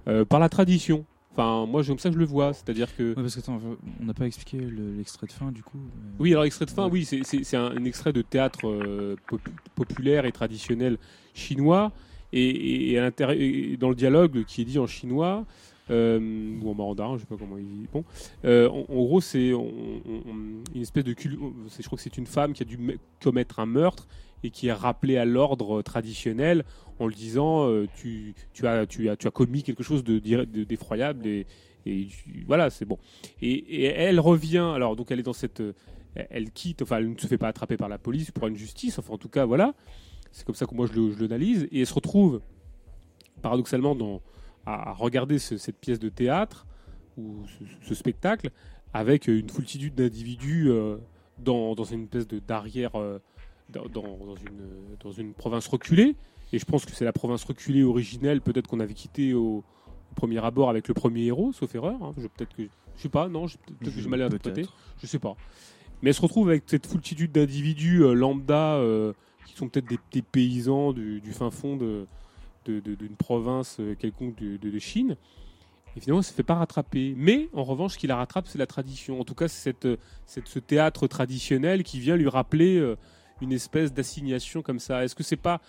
Euh, 0.08 0.26
Par 0.26 0.40
la 0.40 0.50
tradition. 0.50 1.06
Enfin, 1.32 1.66
moi, 1.66 1.84
comme 1.84 1.98
ça, 1.98 2.12
je 2.12 2.18
le 2.18 2.26
vois. 2.26 2.54
C'est-à-dire 2.54 2.96
que 2.96 3.10
ouais, 3.10 3.16
parce 3.16 3.36
que 3.36 3.40
attends, 3.40 3.60
on 4.02 4.06
n'a 4.06 4.14
pas 4.14 4.26
expliqué 4.28 4.58
le- 4.58 4.94
l'extrait 4.98 5.28
de 5.28 5.32
fin 5.32 5.52
du 5.52 5.64
coup. 5.64 5.78
oui, 6.20 6.32
alors 6.32 6.44
extrait 6.46 6.66
de 6.66 6.72
fin, 6.72 6.86
Ouais. 6.86 6.92
oui, 6.92 7.06
c'est- 7.06 7.56
un, 7.56 7.72
un 7.78 7.86
extrait 7.86 8.14
de 8.14 8.22
théâtre 8.22 8.68
euh, 8.68 9.16
popu- 9.30 9.52
populaire 9.76 10.26
et 10.26 10.32
traditionnel 10.32 10.98
chinois. 11.34 11.92
Et, 12.34 12.44
et- 12.50 12.92
et 12.94 13.00
à 13.00 13.12
et 13.36 13.78
dans 13.78 13.90
le 13.90 13.96
dialogue 13.96 14.44
qui 14.46 14.62
est 14.62 14.66
dit 14.66 14.78
en 14.80 14.88
chinois, 14.88 15.46
euh, 15.90 16.20
ou 16.62 16.70
en 16.70 16.74
mandarin, 16.76 17.16
je 17.16 17.22
sais 17.22 17.28
pas 17.28 17.38
comment 17.38 17.58
il 17.58 17.66
dit. 17.66 17.88
Bon, 17.94 18.04
euh, 18.46 18.68
en, 18.70 18.80
en 18.90 19.04
gros, 19.04 19.22
c'est 19.22 19.50
une 19.50 20.64
espèce 20.82 21.04
de 21.04 21.14
cul- 21.14 21.38
je 21.80 21.86
crois 21.86 21.96
que 21.98 22.04
c'est 22.04 22.18
une 22.18 22.26
femme 22.28 22.54
qui 22.54 22.64
a 22.64 22.66
dû 22.66 22.78
me- 22.78 22.98
commettre 23.24 23.60
un 23.60 23.66
meurtre 23.68 24.08
et 24.44 24.50
qui 24.50 24.68
est 24.68 24.74
rappelée 24.74 25.18
à 25.18 25.26
l'ordre 25.26 25.82
traditionnel 25.82 26.64
en 27.00 27.08
lui 27.08 27.16
disant 27.16 27.68
euh, 27.68 27.88
tu, 27.96 28.34
as 28.68 29.32
commis 29.32 29.64
quelque 29.64 29.84
chose 29.84 30.04
de 30.04 30.20
d'irré- 30.20 30.46
de- 30.46 30.64
d'effroyable 30.64 31.26
et, 31.28 31.46
voilà 32.48 32.70
c'est 32.70 32.86
bon. 32.86 32.98
Et, 33.42 33.84
elle 33.86 34.20
revient 34.20 34.72
alors 34.76 34.96
donc 34.96 35.12
elle 35.12 35.20
est 35.20 35.24
dans 35.24 35.34
cette 35.34 35.60
euh, 35.62 35.74
elle- 36.16 36.52
quitte 36.52 36.82
enfin 36.82 36.98
elle 36.98 37.10
ne 37.12 37.18
se 37.18 37.28
fait 37.28 37.38
pas 37.38 37.48
attraper 37.50 37.76
par 37.78 37.90
la 37.90 37.98
police 37.98 38.32
pour 38.32 38.48
une 38.48 38.56
justice 38.56 39.00
enfin 39.00 39.14
en 39.14 39.18
tout 39.18 39.30
cas 39.30 39.46
voilà. 39.46 39.74
C'est 40.32 40.46
comme 40.46 40.56
ça 40.56 40.66
que 40.66 40.74
moi 40.74 40.88
je 40.88 40.94
le- 40.94 41.16
l'analyse. 41.20 41.68
Et 41.72 41.82
elle 41.82 41.86
se 41.88 41.94
retrouve 41.94 42.42
paradoxalement 43.42 43.96
à, 44.66 44.94
regarder 44.94 45.40
ce- 45.40 45.58
cette 45.58 45.78
pièce 45.78 46.00
de 46.00 46.10
théâtre 46.10 46.66
ou 47.18 47.44
ce, 47.82 47.94
spectacle 47.94 48.50
avec 48.94 49.28
une 49.28 49.50
foultitude 49.50 49.96
d'individus 49.96 50.70
euh, 50.72 50.98
dans, 51.40 51.76
une 51.84 52.04
espèce 52.04 52.28
de 52.28 52.40
d'arrière 52.40 52.96
euh, 52.96 53.20
dans, 53.94 54.36
une, 54.36 54.96
dans 55.02 55.12
une 55.12 55.34
province 55.34 55.68
reculée 55.68 56.16
et 56.52 56.60
je 56.60 56.66
pense 56.66 56.86
que 56.86 56.92
c'est 56.92 57.06
la 57.06 57.14
province 57.14 57.44
reculée 57.44 57.84
originelle 57.84 58.42
peut-être 58.42 58.68
qu'on 58.68 58.80
avait 58.80 58.94
quitté 58.94 59.34
au, 59.34 59.58
au 59.58 60.16
premier 60.16 60.44
abord 60.44 60.70
avec 60.70 60.88
le 60.88 60.94
premier 60.94 61.26
héros 61.26 61.52
sauf 61.54 61.74
erreur 61.76 62.02
hein. 62.04 62.12
je 62.18 62.28
peut-être 62.28 62.56
que 62.56 62.64
je 62.64 63.02
sais 63.02 63.10
pas 63.10 63.28
non 63.30 63.48
je- 63.48 63.58
peut-être 63.58 63.96
que 63.96 64.02
j'ai 64.02 64.10
mal 64.10 64.22
interprété 64.22 64.62
je 65.02 65.08
sais 65.08 65.20
pas 65.20 65.36
mais 66.02 66.10
elle 66.10 66.14
se 66.16 66.22
retrouve 66.22 66.50
avec 66.50 66.64
cette 66.68 66.86
foultitude 66.86 67.32
d'individus 67.32 68.04
euh, 68.04 68.14
lambda 68.14 68.76
euh, 68.76 69.14
qui 69.48 69.54
sont 69.56 69.68
peut-être 69.70 69.88
des, 69.90 70.00
des 70.12 70.22
paysans 70.22 70.94
du, 70.94 71.22
du 71.22 71.32
fin 71.32 71.50
fond 71.52 71.76
de 71.78 72.06
d'une 72.66 73.16
province 73.18 73.78
euh, 73.82 73.94
quelconque 73.96 74.36
de, 74.38 74.56
de- 74.56 74.70
de 74.70 74.80
Chine. 74.80 75.18
Et 75.98 76.00
finalement, 76.00 76.20
elle 76.20 76.24
ne 76.26 76.30
se 76.30 76.34
fait 76.34 76.44
pas 76.44 76.56
rattraper. 76.56 77.14
Mais 77.18 77.50
en 77.54 77.66
revanche, 77.66 77.94
ce 77.94 77.98
qui 77.98 78.08
la 78.08 78.16
rattrape, 78.16 78.48
c'est 78.48 78.58
la 78.58 78.66
tradition. 78.68 79.20
En 79.20 79.26
tout 79.26 79.36
cas, 79.36 79.50
c'est 79.50 79.62
cette, 79.74 80.00
cette- 80.26 80.48
ce 80.48 80.60
théâtre 80.60 81.08
traditionnel 81.08 81.84
qui 81.84 82.00
vient 82.00 82.16
lui 82.16 82.30
rappeler 82.30 82.78
euh, 82.78 82.96
une 83.44 83.52
espèce 83.52 83.94
d'assignation 83.94 84.62
comme 84.62 84.80
ça. 84.80 85.04
Est-ce 85.04 85.16
que 85.16 85.24
c'est 85.24 85.36
pas 85.38 85.62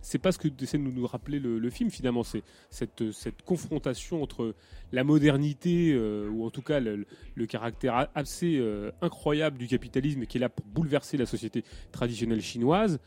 c'est, 0.00 0.18
pas 0.18 0.32
ce 0.32 0.38
que 0.38 0.48
essaie 0.62 0.78
de 0.78 0.82
nous, 0.82 1.06
rappeler 1.06 1.38
le, 1.38 1.70
film 1.70 1.90
finalement 1.90 2.22
C'est 2.22 2.42
cette, 2.70 3.12
cette 3.12 3.42
confrontation 3.42 4.22
entre 4.22 4.54
la 4.92 5.04
modernité 5.04 5.92
euh, 5.92 6.28
ou 6.28 6.44
en 6.44 6.50
tout 6.50 6.62
cas 6.62 6.80
le, 6.80 7.06
caractère 7.46 8.08
assez 8.14 8.56
euh, 8.58 8.90
incroyable 9.02 9.58
du 9.58 9.66
capitalisme 9.68 10.26
qui 10.26 10.38
est 10.38 10.40
là 10.40 10.48
pour 10.48 10.66
bouleverser 10.66 11.16
la 11.16 11.26
société 11.26 11.64
traditionnelle 11.92 12.42
chinoise 12.42 12.98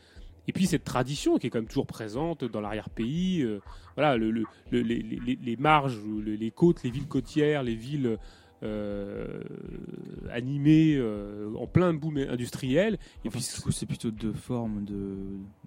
et 0.48 0.52
puis 0.52 0.66
cette 0.66 0.84
tradition 0.84 1.38
qui 1.38 1.46
est 1.46 1.50
quand 1.50 1.58
même 1.60 1.68
toujours 1.68 1.86
présente 1.86 2.44
dans 2.44 2.60
l'arrière-pays, 2.60 3.42
euh, 3.42 3.60
voilà, 3.96 4.16
le- 4.16 4.30
le- 4.32 4.44
le- 4.70 4.82
les, 4.82 5.56
marges, 5.56 5.98
les 6.24 6.50
côtes, 6.50 6.82
les 6.82 6.90
villes 6.90 7.06
côtières, 7.06 7.62
les 7.62 7.76
villes 7.76 8.18
euh, 8.62 9.42
animées 10.30 10.94
euh, 10.96 11.52
en 11.56 11.66
plein 11.66 11.92
boom 11.94 12.16
industriel. 12.18 12.94
Et 13.24 13.28
Enfin, 13.28 13.38
puis 13.38 13.48
du 13.56 13.60
coup, 13.62 13.72
c'est 13.72 13.86
plutôt 13.86 14.10
deux 14.10 14.32
formes 14.32 14.84
de, 14.84 15.16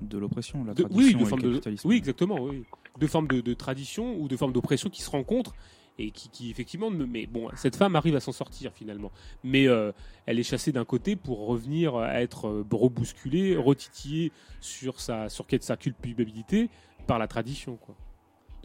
de 0.01 0.17
l'oppression, 0.17 0.63
la 0.63 0.73
de- 0.73 0.83
tradition 0.83 1.03
oui, 1.03 1.09
et 1.11 1.35
le 1.35 1.41
de, 1.41 1.49
capitalisme. 1.53 1.87
oui, 1.87 1.95
exactement, 1.97 2.43
oui. 2.43 2.63
Deux 2.99 3.07
formes 3.07 3.27
de, 3.27 3.41
de 3.41 3.53
tradition 3.53 4.17
ou 4.19 4.27
deux 4.27 4.37
formes 4.37 4.53
d'oppression 4.53 4.89
qui 4.89 5.01
se 5.01 5.09
rencontrent 5.09 5.53
et 5.97 6.11
qui, 6.11 6.29
qui, 6.29 6.49
effectivement, 6.51 6.89
mais 6.89 7.25
bon, 7.25 7.49
cette 7.55 7.75
femme 7.77 7.95
arrive 7.95 8.15
à 8.15 8.19
s'en 8.19 8.33
sortir 8.33 8.73
finalement, 8.73 9.11
mais 9.43 9.67
euh, 9.67 9.91
elle 10.25 10.39
est 10.39 10.43
chassée 10.43 10.71
d'un 10.73 10.83
côté 10.85 11.15
pour 11.15 11.45
revenir 11.47 11.95
à 11.95 12.21
être 12.21 12.47
euh, 12.47 12.65
rebousculée, 12.71 13.55
retitillée 13.55 14.31
sur 14.59 14.99
sa 14.99 15.29
sur 15.29 15.47
quête 15.47 15.63
sa 15.63 15.77
culpabilité 15.77 16.69
par 17.07 17.17
la 17.19 17.27
tradition, 17.27 17.77
quoi. 17.77 17.95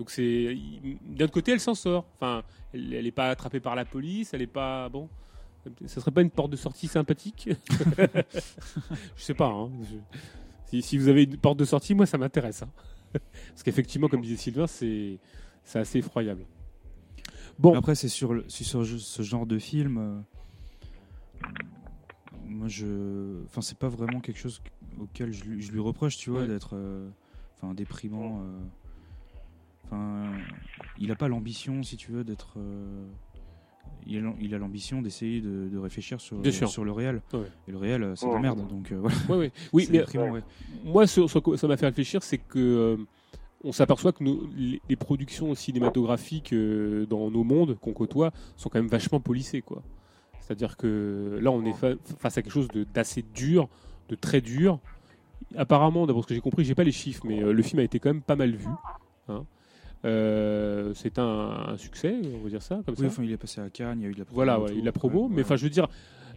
Donc 0.01 0.09
c'est 0.11 0.57
d'un 1.11 1.25
autre 1.27 1.33
côté, 1.35 1.53
elle 1.53 1.61
s'en 1.61 1.75
sort. 1.75 2.07
Enfin, 2.17 2.43
elle 2.73 2.89
n'est 3.05 3.11
pas 3.13 3.29
attrapée 3.29 3.61
par 3.61 3.77
la 3.77 3.85
police, 3.85 4.33
elle 4.33 4.41
n'est 4.41 4.47
pas 4.47 4.89
bon. 4.89 5.11
Ça 5.85 6.01
serait 6.01 6.11
pas 6.11 6.23
une 6.23 6.31
porte 6.31 6.51
de 6.51 6.57
sortie 6.57 6.89
sympathique? 6.89 7.51
Je 9.15 9.23
sais 9.23 9.35
pas. 9.35 9.49
hein. 9.49 9.71
Je- 9.83 9.97
Si, 10.71 10.81
si 10.81 10.97
vous 10.97 11.09
avez 11.09 11.25
une 11.25 11.37
porte 11.37 11.59
de 11.59 11.67
sortie, 11.67 11.95
moi 11.95 12.07
ça 12.07 12.17
m'intéresse. 12.17 12.63
hein. 12.63 12.71
Parce 13.51 13.63
qu'effectivement, 13.63 14.09
comme 14.09 14.23
disait 14.23 14.37
Sylvain, 14.37 14.67
c'est 14.67 15.19
c'est 15.65 15.81
assez 15.81 15.99
effroyable. 15.99 16.47
Bon, 17.59 17.77
Après, 17.77 17.95
c'est 17.95 18.09
sur, 18.09 18.33
le- 18.33 18.47
c'est 18.49 18.65
sur 18.65 18.87
ce 18.87 19.21
genre 19.23 19.45
de 19.45 19.59
film. 19.59 19.99
euh, 19.99 21.47
moi, 22.47 22.69
je. 22.69 23.43
Enfin, 23.45 23.61
c'est 23.61 23.77
pas 23.77 23.89
vraiment 23.91 24.21
quelque 24.21 24.39
chose 24.39 24.63
auquel 24.99 25.31
je, 25.33 25.45
lui- 25.45 25.61
je 25.61 25.73
lui 25.73 25.81
reproche, 25.81 26.17
tu 26.17 26.31
vois, 26.31 26.41
Ouais. 26.41 26.47
d'être. 26.49 26.71
euh, 26.75 27.09
Enfin, 27.63 27.75
déprimant. 27.75 28.41
euh, 28.41 28.59
Enfin, 29.91 30.31
il 30.99 31.11
a 31.11 31.17
pas 31.17 31.29
l'ambition, 31.29 31.83
si 31.83 31.97
tu 31.97 32.13
veux, 32.13 32.23
d'être. 32.25 32.55
euh, 32.59 33.07
Il 34.07 34.55
a 34.55 34.59
l'ambition 34.59 35.03
d'essayer 35.03 35.41
de, 35.41 35.69
de 35.69 35.79
réfléchir 35.79 36.21
sur, 36.21 36.37
le 36.85 36.93
réel. 36.93 37.23
Ouais. 37.33 37.41
Et 37.69 37.73
le 37.73 37.79
réel, 37.79 38.03
euh, 38.03 38.15
c'est 38.17 38.27
de 38.29 38.33
la 38.33 38.39
merde. 38.41 38.67
Donc, 38.69 38.93
euh, 38.93 38.97
voilà. 39.01 39.17
Ouais, 39.29 39.37
ouais. 39.37 39.53
Oui, 39.73 39.89
mais 39.91 40.05
ouais. 40.31 40.43
moi, 40.85 41.07
ce, 41.07 41.27
ce 41.27 41.39
que 41.39 41.57
ça 41.57 41.67
m'a 41.67 41.77
fait 41.77 41.87
réfléchir, 41.87 42.23
c'est 42.23 42.39
que 42.39 42.59
euh, 42.59 42.97
on 43.65 43.73
s'aperçoit 43.73 44.13
que 44.13 44.23
nos- 44.25 44.49
les, 44.57 44.81
productions 44.97 45.55
cinématographiques 45.55 46.53
euh, 46.53 47.05
dans 47.07 47.31
nos 47.31 47.45
mondes 47.45 47.77
qu'on 47.79 47.93
côtoie 47.93 48.31
sont 48.57 48.69
quand 48.69 48.79
même 48.79 48.89
vachement 48.89 49.21
polissées, 49.21 49.61
quoi. 49.63 49.83
C'est-à-dire 50.41 50.77
que 50.77 51.39
là, 51.43 51.51
on 51.51 51.65
est 51.65 51.73
fa- 51.75 51.95
face 52.19 52.39
à 52.39 52.43
quelque 52.43 52.53
chose 52.53 52.69
de- 52.69 52.85
d'assez 52.85 53.23
dur, 53.35 53.69
de 54.09 54.15
très 54.15 54.41
dur. 54.41 54.79
Apparemment, 55.57 56.07
d'après 56.07 56.23
ce 56.23 56.27
que 56.29 56.35
j'ai 56.35 56.41
compris, 56.41 56.65
j'ai 56.65 56.75
pas 56.75 56.85
les 56.85 56.93
chiffres, 56.93 57.25
mais 57.27 57.43
euh, 57.43 57.53
le 57.53 57.63
film 57.63 57.81
a 57.81 57.83
été 57.83 57.99
quand 57.99 58.09
même 58.11 58.23
pas 58.23 58.37
mal 58.37 58.55
vu. 58.55 58.69
hein. 59.29 59.45
Euh, 60.05 60.93
c'est 60.95 61.19
un, 61.19 61.25
un 61.69 61.77
succès, 61.77 62.17
on 62.35 62.43
va 62.43 62.49
dire 62.49 62.63
ça, 62.63 62.77
comme 62.87 62.95
Oui, 62.97 63.03
ça. 63.03 63.07
enfin, 63.09 63.23
il 63.23 63.33
est 63.33 63.37
passé 63.37 63.61
à 63.61 63.69
Cannes, 63.69 63.99
il 64.01 64.05
y 64.05 64.07
a 64.07 64.09
eu 64.11 64.15
de 64.15 64.19
la 64.21 64.25
promo. 64.25 64.35
Voilà, 64.37 64.59
il 64.75 64.85
la 64.85 64.93
promo, 64.93 65.23
Ouais, 65.25 65.29
mais 65.29 65.37
ouais. 65.37 65.43
enfin, 65.43 65.57
je 65.57 65.65
veux 65.65 65.71
dire, 65.71 65.89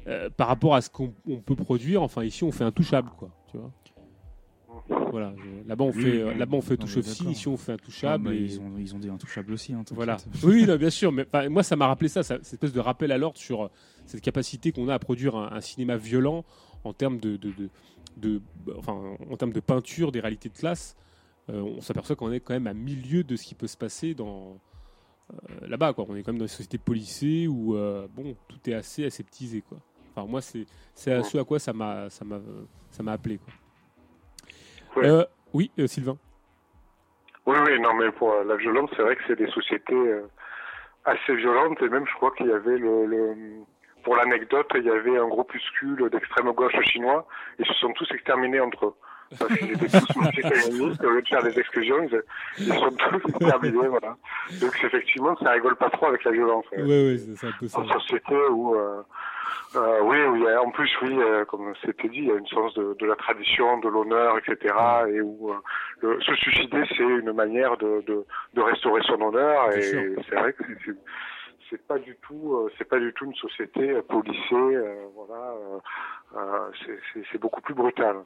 euh, 0.07 0.29
par 0.35 0.47
rapport 0.49 0.75
à 0.75 0.81
ce 0.81 0.89
qu'on 0.89 1.13
on 1.27 1.37
peut 1.37 1.55
produire, 1.55 2.01
enfin, 2.03 2.23
ici, 2.25 2.43
on 2.43 2.51
fait 2.51 2.65
un 2.65 2.71
touchable, 2.73 3.09
quoi. 3.17 3.29
Tu 3.51 3.57
vois. 3.57 3.71
Voilà. 5.11 5.33
Là-bas, 5.67 5.85
on 5.85 5.91
Oui, 5.91 6.01
fait, 6.03 6.23
oui. 6.23 6.37
là-bas, 6.37 6.57
on 6.57 6.61
fait 6.61 6.73
Non, 6.79 6.85
touch 6.85 6.95
mais 6.95 6.99
of 7.01 7.05
scene, 7.05 7.13
d'accord. 7.19 7.31
ici, 7.31 7.47
on 7.47 7.55
fait 7.57 7.71
un 7.71 7.75
Ah, 7.75 7.85
touchable. 7.85 8.33
et- 8.33 8.37
ils, 8.39 8.59
ont, 8.59 8.71
ils 8.77 8.95
ont 8.95 8.99
des 8.99 9.09
intouchables 9.09 9.53
aussi. 9.53 9.71
Hein, 9.73 9.83
Voilà. 9.91 10.17
Oui, 10.43 10.65
non, 10.65 10.75
bien 10.75 10.89
sûr, 10.89 11.11
mais 11.11 11.25
moi, 11.49 11.63
ça 11.63 11.75
m'a 11.75 11.87
rappelé 11.87 12.09
ça, 12.09 12.23
ça, 12.23 12.35
cette 12.41 12.53
espèce 12.55 12.73
de 12.73 12.79
rappel 12.81 13.11
à 13.11 13.17
l'ordre 13.17 13.37
sur 13.37 13.63
euh, 13.63 13.67
cette 14.05 14.21
capacité 14.21 14.71
qu'on 14.73 14.89
a 14.89 14.95
à 14.95 14.99
produire 14.99 15.35
un, 15.37 15.51
un 15.53 15.61
cinéma 15.61 15.95
violent 15.95 16.43
en 16.83 16.91
termes 16.91 17.19
de, 17.19 17.37
de, 17.37 17.51
de- 17.51 17.69
de- 18.17 18.41
enfin, 18.77 18.99
en 19.31 19.37
termes 19.37 19.53
de 19.53 19.59
peinture 19.61 20.11
des 20.11 20.19
réalités 20.19 20.49
de 20.49 20.57
classe. 20.57 20.97
Euh, 21.49 21.61
on 21.61 21.81
s'aperçoit 21.81 22.15
qu'on 22.15 22.31
est 22.31 22.39
quand 22.39 22.53
même 22.53 22.67
à 22.67 22.73
milieu 22.73 23.23
de 23.23 23.35
ce 23.35 23.43
qui 23.43 23.55
peut 23.55 23.67
se 23.67 23.77
passer 23.77 24.13
dans 24.13 24.57
euh, 25.31 25.67
là-bas, 25.67 25.93
quoi. 25.93 26.05
On 26.07 26.15
est 26.15 26.23
quand 26.23 26.31
même 26.31 26.39
dans 26.39 26.45
une 26.45 26.49
société 26.49 26.77
policée 26.77 27.47
où 27.47 27.75
euh, 27.75 28.07
bon, 28.11 28.35
tout 28.47 28.69
est 28.69 28.73
assez 28.73 29.05
aseptisé, 29.05 29.61
quoi. 29.61 29.77
Enfin, 30.15 30.29
moi, 30.29 30.41
c'est 30.41 30.65
c'est 30.93 31.11
à 31.11 31.23
ce 31.23 31.37
à 31.37 31.43
quoi 31.43 31.59
ça 31.59 31.73
m'a 31.73 32.09
ça 32.09 32.23
m'a 32.23 32.39
ça 32.91 33.03
m'a 33.03 33.13
appelé, 33.13 33.39
quoi. 33.39 35.01
Ouais. 35.01 35.09
Euh, 35.09 35.25
oui, 35.53 35.71
Sylvain. 35.87 36.17
Oui, 37.45 37.57
oui, 37.65 37.79
non, 37.81 37.93
mais 37.95 38.11
pour 38.11 38.33
la 38.33 38.55
violence, 38.55 38.89
c'est 38.95 39.01
vrai 39.01 39.15
que 39.15 39.23
c'est 39.27 39.35
des 39.35 39.49
sociétés 39.51 40.21
assez 41.03 41.35
violentes, 41.35 41.81
et 41.81 41.89
même 41.89 42.05
je 42.07 42.13
crois 42.13 42.31
qu'il 42.31 42.47
y 42.47 42.51
avait 42.51 42.77
le, 42.77 43.05
le 43.05 43.35
pour 44.03 44.15
l'anecdote, 44.15 44.67
il 44.75 44.83
y 44.83 44.89
avait 44.89 45.17
un 45.17 45.27
groupuscule 45.27 46.09
d'extrême 46.09 46.51
gauche 46.51 46.79
chinois, 46.83 47.27
et 47.57 47.63
ils 47.63 47.65
se 47.65 47.73
sont 47.73 47.91
tous 47.93 48.09
exterminés 48.11 48.59
entre 48.59 48.85
eux. 48.87 48.95
Parce 49.39 49.53
qu'ils 49.55 49.71
étaient 49.71 49.87
tous 49.89 50.15
marxistes-léninistes, 50.15 51.03
au 51.03 51.09
lieu 51.09 51.21
de 51.21 51.27
faire 51.27 51.43
des 51.43 51.57
exclusions, 51.59 52.03
ils, 52.03 52.21
ils 52.59 52.73
sont 52.79 52.91
tous 52.91 53.29
exterminés, 53.29 53.87
voilà. 53.87 54.15
Donc 54.61 54.75
effectivement, 54.83 55.35
ça 55.37 55.51
rigole 55.51 55.75
pas 55.75 55.89
trop 55.89 56.05
avec 56.07 56.23
la 56.23 56.31
violence. 56.31 56.65
Euh, 56.73 56.85
ouais, 56.85 57.17
c'est 57.35 57.47
un 57.47 57.51
peu 57.51 57.67
ça. 57.67 57.79
En 57.79 57.87
société 57.99 58.35
où, 58.51 58.75
euh, 58.75 59.01
euh, 59.75 59.99
oui, 60.03 60.21
où 60.23 60.35
il 60.35 60.43
y 60.43 60.47
a, 60.47 60.61
en 60.61 60.69
plus, 60.69 60.89
oui, 61.01 61.17
euh, 61.19 61.45
comme 61.45 61.73
c'était 61.83 62.07
dit, 62.09 62.19
il 62.19 62.25
y 62.27 62.31
a 62.31 62.35
une 62.35 62.45
sens 62.47 62.73
de, 62.75 62.93
de 62.99 63.05
la 63.07 63.15
tradition, 63.15 63.79
de 63.79 63.89
l'honneur, 63.89 64.37
etc. 64.37 64.73
Et 65.09 65.19
où 65.21 65.51
euh, 65.51 65.55
le- 66.01 66.21
se 66.21 66.35
suicider, 66.35 66.83
c'est 66.89 67.03
une 67.03 67.33
manière 67.33 67.75
de, 67.77 68.01
de, 68.05 68.23
de 68.53 68.61
restaurer 68.61 69.01
son 69.07 69.19
honneur. 69.19 69.71
Et 69.71 70.15
c'est 70.29 70.35
vrai 70.35 70.53
que 70.53 70.63
c'est- 70.85 70.91
c'est 71.71 71.87
pas 71.87 71.97
du 71.97 72.15
tout, 72.21 72.53
euh, 72.55 72.69
c'est 72.77 72.87
pas 72.87 72.99
du 72.99 73.11
tout 73.13 73.25
une 73.25 73.33
société 73.35 73.89
euh, 73.89 74.01
policée. 74.03 74.37
euh, 74.53 75.05
voilà, 75.15 75.55
c'est 77.31 77.37
beaucoup 77.39 77.61
plus 77.61 77.73
brutal. 77.73 78.17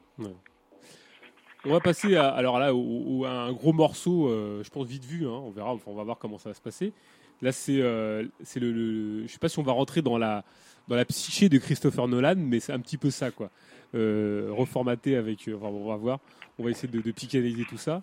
On 1.64 1.70
va 1.70 1.80
passer 1.80 2.16
à, 2.16 2.28
alors 2.28 2.58
là, 2.58 2.68
un 2.70 3.52
gros 3.52 3.72
morceau, 3.72 4.28
euh, 4.28 4.62
je 4.62 4.70
pense 4.70 4.86
vite 4.86 5.04
vu, 5.04 5.26
hein, 5.26 5.30
on 5.30 5.50
verra, 5.50 5.76
on 5.86 5.94
va 5.94 6.04
voir 6.04 6.18
comment 6.18 6.38
ça 6.38 6.50
va 6.50 6.54
se 6.54 6.60
passer. 6.60 6.92
Là, 7.42 7.52
c'est 7.52 7.80
euh, 7.80 8.24
c'est 8.42 8.60
le, 8.60 8.72
le- 8.72 9.26
Je 9.26 9.32
sais 9.32 9.38
pas 9.38 9.48
si 9.48 9.58
on 9.58 9.62
va 9.64 9.72
rentrer 9.72 10.00
dans 10.02 10.18
la, 10.18 10.44
dans 10.88 10.96
la 10.96 11.04
psyché 11.04 11.48
de 11.48 11.58
Christopher 11.58 12.06
Nolan, 12.08 12.34
mais 12.36 12.60
c'est 12.60 12.72
un 12.72 12.80
petit 12.80 12.96
peu 12.96 13.10
ça, 13.10 13.30
quoi. 13.30 13.50
Euh, 13.94 14.48
reformaté 14.50 15.16
avec. 15.16 15.48
enfin, 15.54 15.66
on 15.66 15.88
va 15.88 15.96
voir. 15.96 16.20
On 16.58 16.64
va 16.64 16.70
essayer 16.70 16.88
de, 16.88 17.00
de 17.00 17.10
psychanalyser 17.12 17.64
tout 17.64 17.78
ça. 17.78 18.02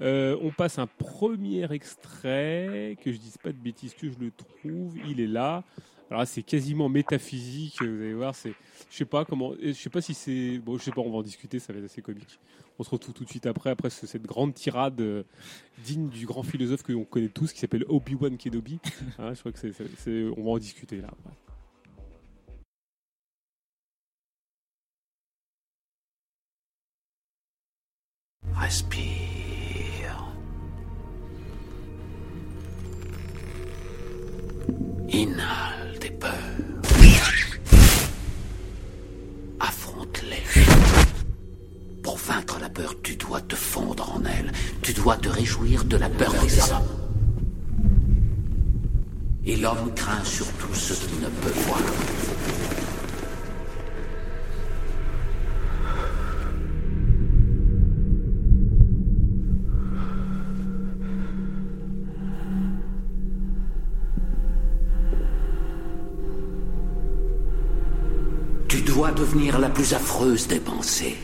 On 0.00 0.50
passe 0.56 0.78
un 0.78 0.86
premier 0.86 1.70
extrait, 1.72 2.96
que 3.02 3.12
je 3.12 3.18
dise 3.18 3.36
pas 3.38 3.52
de 3.52 3.58
bêtises, 3.58 3.94
que 3.94 4.08
je 4.10 4.18
le 4.18 4.30
trouve. 4.30 4.94
Il 5.08 5.20
est 5.20 5.26
là. 5.26 5.62
Alors 6.10 6.26
c'est 6.26 6.42
quasiment 6.42 6.88
métaphysique. 6.88 7.80
Vous 7.82 7.86
allez 8.02 8.14
voir, 8.14 8.34
c'est. 8.34 8.52
Je 8.90 8.96
sais 8.96 9.04
pas 9.04 9.24
comment. 9.24 9.52
Je 9.62 9.72
sais 9.72 9.90
pas 9.90 10.00
si 10.00 10.14
c'est. 10.14 10.58
Bon, 10.58 10.78
je 10.78 10.84
sais 10.84 10.90
pas. 10.92 11.00
On 11.02 11.10
va 11.10 11.18
en 11.18 11.22
discuter. 11.22 11.58
Ça 11.58 11.72
va 11.72 11.78
être 11.78 11.86
assez 11.86 12.02
comique. 12.02 12.38
On 12.78 12.82
se 12.82 12.90
retrouve 12.90 13.14
tout, 13.14 13.24
de 13.24 13.28
suite 13.28 13.46
après, 13.46 13.70
après 13.70 13.90
cette 13.90 14.26
grande 14.26 14.54
tirade 14.54 15.00
euh, 15.00 15.22
digne 15.84 16.08
du 16.08 16.26
grand 16.26 16.42
philosophe 16.42 16.82
que 16.82 16.92
l'on 16.92 17.04
connaît 17.04 17.28
tous, 17.28 17.52
qui 17.52 17.60
s'appelle 17.60 17.84
Obi-Wan 17.88 18.36
Kenobi. 18.36 18.80
Hein, 19.18 19.32
je 19.34 19.40
crois 19.40 19.52
que 19.52 19.58
c'est, 19.58 20.28
on 20.36 20.44
va 20.44 20.50
en 20.50 20.58
discuter 20.58 21.00
là. 21.00 21.10
Respire. 28.54 29.14
Vaincre 42.34 42.58
la 42.60 42.68
peur, 42.68 42.94
tu 43.02 43.16
dois 43.16 43.40
te 43.40 43.54
fondre 43.54 44.12
en 44.16 44.22
elle. 44.24 44.50
Tu 44.82 44.92
dois 44.92 45.16
te 45.16 45.28
réjouir 45.28 45.84
de 45.84 45.96
la 45.96 46.08
peur 46.08 46.32
des 46.42 46.58
hommes. 46.62 46.82
Et 49.46 49.56
l'homme 49.56 49.92
craint 49.94 50.24
surtout 50.24 50.74
ce 50.74 50.94
qu'il 50.94 51.20
ne 51.20 51.28
peut 51.28 51.52
voir. 51.66 51.78
Tu 68.68 68.80
dois 68.80 69.12
devenir 69.12 69.58
la 69.58 69.68
plus 69.68 69.92
affreuse 69.94 70.48
des 70.48 70.58
pensées. 70.58 71.16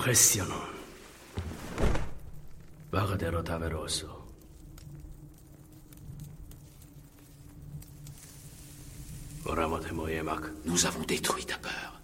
Impressionnant. 0.00 0.54
Taveroso. 3.44 4.06
Nous 10.64 10.86
avons 10.86 11.02
détruit 11.02 11.44
ta 11.44 11.58
peur. 11.58 12.00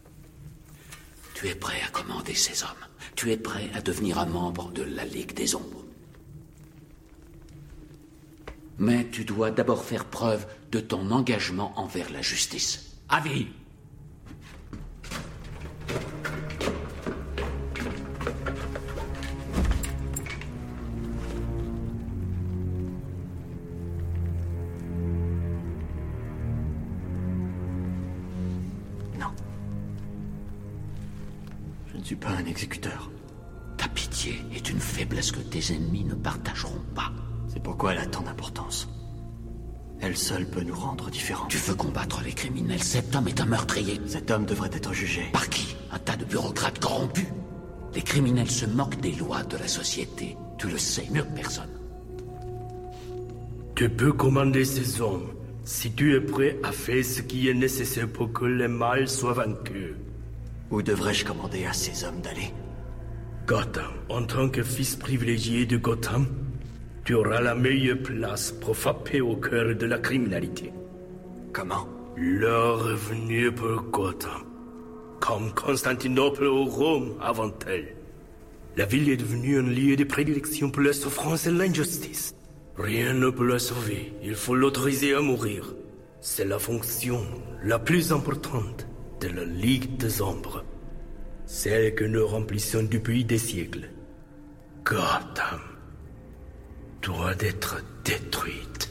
Tu 1.33 1.49
es 1.49 1.55
prêt 1.55 1.81
à 1.87 1.89
commander 1.89 2.35
ces 2.35 2.65
hommes. 2.65 2.87
Tu 3.15 3.33
es 3.33 3.39
prêt 3.39 3.71
à 3.73 3.81
devenir 3.81 4.19
un 4.19 4.27
membre 4.27 4.71
de 4.73 4.83
la 4.83 5.07
Ligue 5.07 5.33
des 5.33 5.55
Ombres. 5.55 5.85
Mais 8.79 9.09
tu 9.11 9.25
dois 9.25 9.51
d'abord 9.51 9.83
faire 9.83 10.05
preuve 10.05 10.47
de 10.71 10.81
ton 10.81 11.11
engagement 11.11 11.73
envers 11.81 12.11
la 12.11 12.21
justice. 12.21 12.99
Avis 13.09 13.47
exécuteur. 32.57 33.11
Ta 33.77 33.87
pitié 33.89 34.43
est 34.55 34.71
une 34.71 34.81
faiblesse 34.81 35.31
que 35.31 35.41
tes 35.41 35.75
ennemis 35.75 36.05
ne 36.05 36.15
partageront 36.15 36.81
pas. 36.95 37.13
C'est 37.49 37.63
pourquoi 37.63 37.93
elle 37.93 37.99
a 37.99 38.07
tant 38.07 38.23
d'importance. 38.23 38.89
Elle 40.01 40.17
seule 40.17 40.49
peut 40.49 40.63
nous 40.63 40.75
rendre 40.75 41.11
différents. 41.11 41.49
Tu 41.49 41.59
veux 41.59 41.75
combattre 41.75 42.23
les 42.25 42.33
criminels? 42.33 42.83
Cet 42.83 43.15
homme 43.15 43.29
est 43.29 43.43
un 43.43 43.45
meurtrier. 43.45 44.01
Cet 44.07 44.31
homme 44.31 44.47
devrait 44.47 44.71
être 44.73 44.95
jugé. 44.95 45.29
Par 45.35 45.51
qui? 45.51 45.77
Un 45.93 45.99
tas 45.99 46.17
de 46.17 46.25
bureaucrates 46.25 46.79
corrompus. 46.79 47.27
Les 47.95 48.01
criminels 48.01 48.51
se 48.51 48.65
moquent 48.65 49.01
des 49.01 49.13
lois 49.13 49.43
de 49.43 49.59
la 49.59 49.69
société. 49.69 50.35
Tu 50.57 50.69
le 50.69 50.79
sais 50.79 51.09
mieux 51.11 51.25
que 51.25 51.35
personne. 51.35 51.71
Tu 53.75 53.91
peux 53.91 54.15
commander 54.15 54.65
ces 54.65 55.03
hommes 55.03 55.35
si 55.65 55.93
tu 55.93 56.15
es 56.15 56.21
prêt 56.23 56.59
à 56.63 56.73
faire 56.73 57.05
ce 57.05 57.21
qui 57.21 57.51
est 57.51 57.55
nécessaire 57.55 58.11
pour 58.11 58.33
que 58.33 58.47
le 58.47 58.69
mal 58.69 59.09
soit 59.09 59.35
vaincu. 59.35 59.95
Où 60.71 60.83
devrais-je 60.83 61.25
commander 61.25 61.65
à 61.65 61.73
ces 61.73 62.05
hommes 62.05 62.21
d'aller 62.21 62.53
Gotham, 63.47 63.93
en 64.09 64.25
tant 64.25 64.49
que 64.49 64.63
fils 64.63 64.97
privilégié 64.97 65.67
de 65.67 65.77
Gotham, 65.77 66.27
tu 67.05 67.15
auras 67.15 67.41
la 67.41 67.55
meilleure 67.55 68.03
place 68.03 68.51
pour 68.51 68.77
frapper 68.77 69.21
au 69.21 69.37
cœur 69.37 69.77
de 69.77 69.87
la 69.87 69.99
criminalité. 69.99 70.73
Comment 71.53 71.87
Leur 72.17 72.83
revenu 72.83 73.53
pour 73.53 73.83
Gotham, 73.93 74.43
comme 75.21 75.53
Constantinople 75.53 76.45
ou 76.45 76.65
Rome 76.65 77.15
avant 77.21 77.53
elle. 77.69 77.95
La 78.77 78.87
ville 78.87 79.09
est 79.09 79.17
devenue 79.17 79.59
un 79.59 79.63
lieu 79.63 79.95
de 79.95 80.05
prédilection 80.05 80.71
pour 80.71 80.83
la 80.83 80.93
souffrance 80.93 81.47
et 81.47 81.53
l'injustice. 81.53 82.35
Rien 82.77 83.15
ne 83.15 83.31
peut 83.31 83.47
la 83.47 83.61
sauver, 83.61 84.13
il 84.23 84.35
faut 84.35 84.57
l'autoriser 84.57 85.15
à 85.15 85.21
mourir. 85.21 85.75
C'est 86.21 86.45
la 86.45 86.59
fonction 86.59 87.25
la 87.63 87.79
plus 87.79 88.13
importante 88.13 88.86
de 89.21 89.29
la 89.29 89.45
Ligue 89.45 89.97
des 89.97 90.21
Ombres. 90.23 90.65
Celle 91.47 91.95
que 91.95 92.05
nous 92.05 92.27
remplissons 92.27 92.83
depuis 92.83 93.25
des 93.25 93.39
siècles. 93.39 93.89
Gotham 94.85 95.61
doit 97.03 97.35
être 97.41 97.83
détruite. 98.05 98.91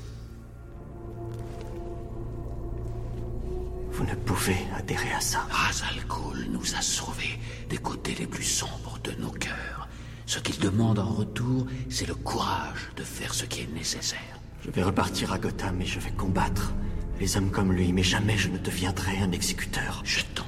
Vous 3.92 4.04
ne 4.04 4.16
pouvez 4.16 4.58
adhérer 4.78 5.12
à 5.14 5.22
ça. 5.22 5.46
Ra's 5.50 5.84
al 5.84 6.04
Ghul 6.06 6.52
nous 6.52 6.76
a 6.76 6.82
sauvés 6.82 7.40
des 7.70 7.78
côtés 7.78 8.16
les 8.20 8.28
plus 8.28 8.44
sombres 8.44 9.00
de 9.04 9.12
nos 9.22 9.32
cœurs. 9.32 9.88
Ce 10.26 10.40
qu'il 10.40 10.60
demande 10.60 11.00
en 11.00 11.10
retour, 11.10 11.68
c'est 11.90 12.08
le 12.08 12.16
courage 12.16 12.90
de 12.98 13.04
faire 13.04 13.34
ce 13.34 13.46
qui 13.46 13.62
est 13.62 13.74
nécessaire. 13.74 14.40
Je 14.66 14.72
vais 14.72 14.84
repartir 14.84 15.32
à 15.32 15.38
Gotham 15.38 15.82
et 15.82 15.86
je 15.86 16.00
vais 16.00 16.12
combattre 16.12 16.74
les 17.20 17.38
hommes 17.38 17.52
comme 17.52 17.72
lui, 17.72 17.94
mais 17.94 18.04
jamais 18.04 18.38
je 18.38 18.50
ne 18.50 18.58
deviendrai 18.58 19.18
un 19.18 19.32
exécuteur. 19.32 20.02
Je 20.04 20.22
t'en 20.34 20.46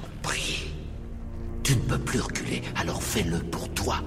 Tu 1.68 1.76
ne 1.76 1.80
peux 1.82 1.98
plus 1.98 2.20
reculer, 2.20 2.62
alors 2.76 3.02
fais-le 3.02 3.40
pour 3.40 3.68
toi. 3.74 4.02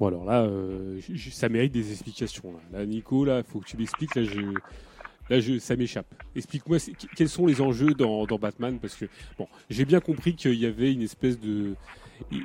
Bon 0.00 0.08
alors 0.08 0.24
là, 0.24 0.42
euh, 0.42 1.00
ça 1.30 1.48
mérite 1.48 1.70
des 1.70 1.92
explications. 1.92 2.52
Là, 2.72 2.80
Là, 2.80 2.86
Nico, 2.86 3.24
là, 3.24 3.44
faut 3.44 3.60
que 3.60 3.66
tu 3.66 3.76
m'expliques. 3.76 4.16
Là, 4.16 4.24
je, 4.24 4.40
là, 5.30 5.38
je, 5.38 5.60
ça 5.60 5.76
m'échappe. 5.76 6.12
Explique-moi 6.34 6.78
quels 7.14 7.28
sont 7.28 7.46
les 7.46 7.60
enjeux 7.60 7.94
dans, 7.94 8.26
dans 8.26 8.38
Batman, 8.40 8.80
parce 8.80 8.96
que 8.96 9.04
bon, 9.38 9.46
j'ai 9.70 9.84
bien 9.84 10.00
compris 10.00 10.34
qu'il 10.34 10.54
y 10.54 10.66
avait 10.66 10.92
une 10.92 11.02
espèce 11.02 11.38
de, 11.38 11.76
il 12.30 12.42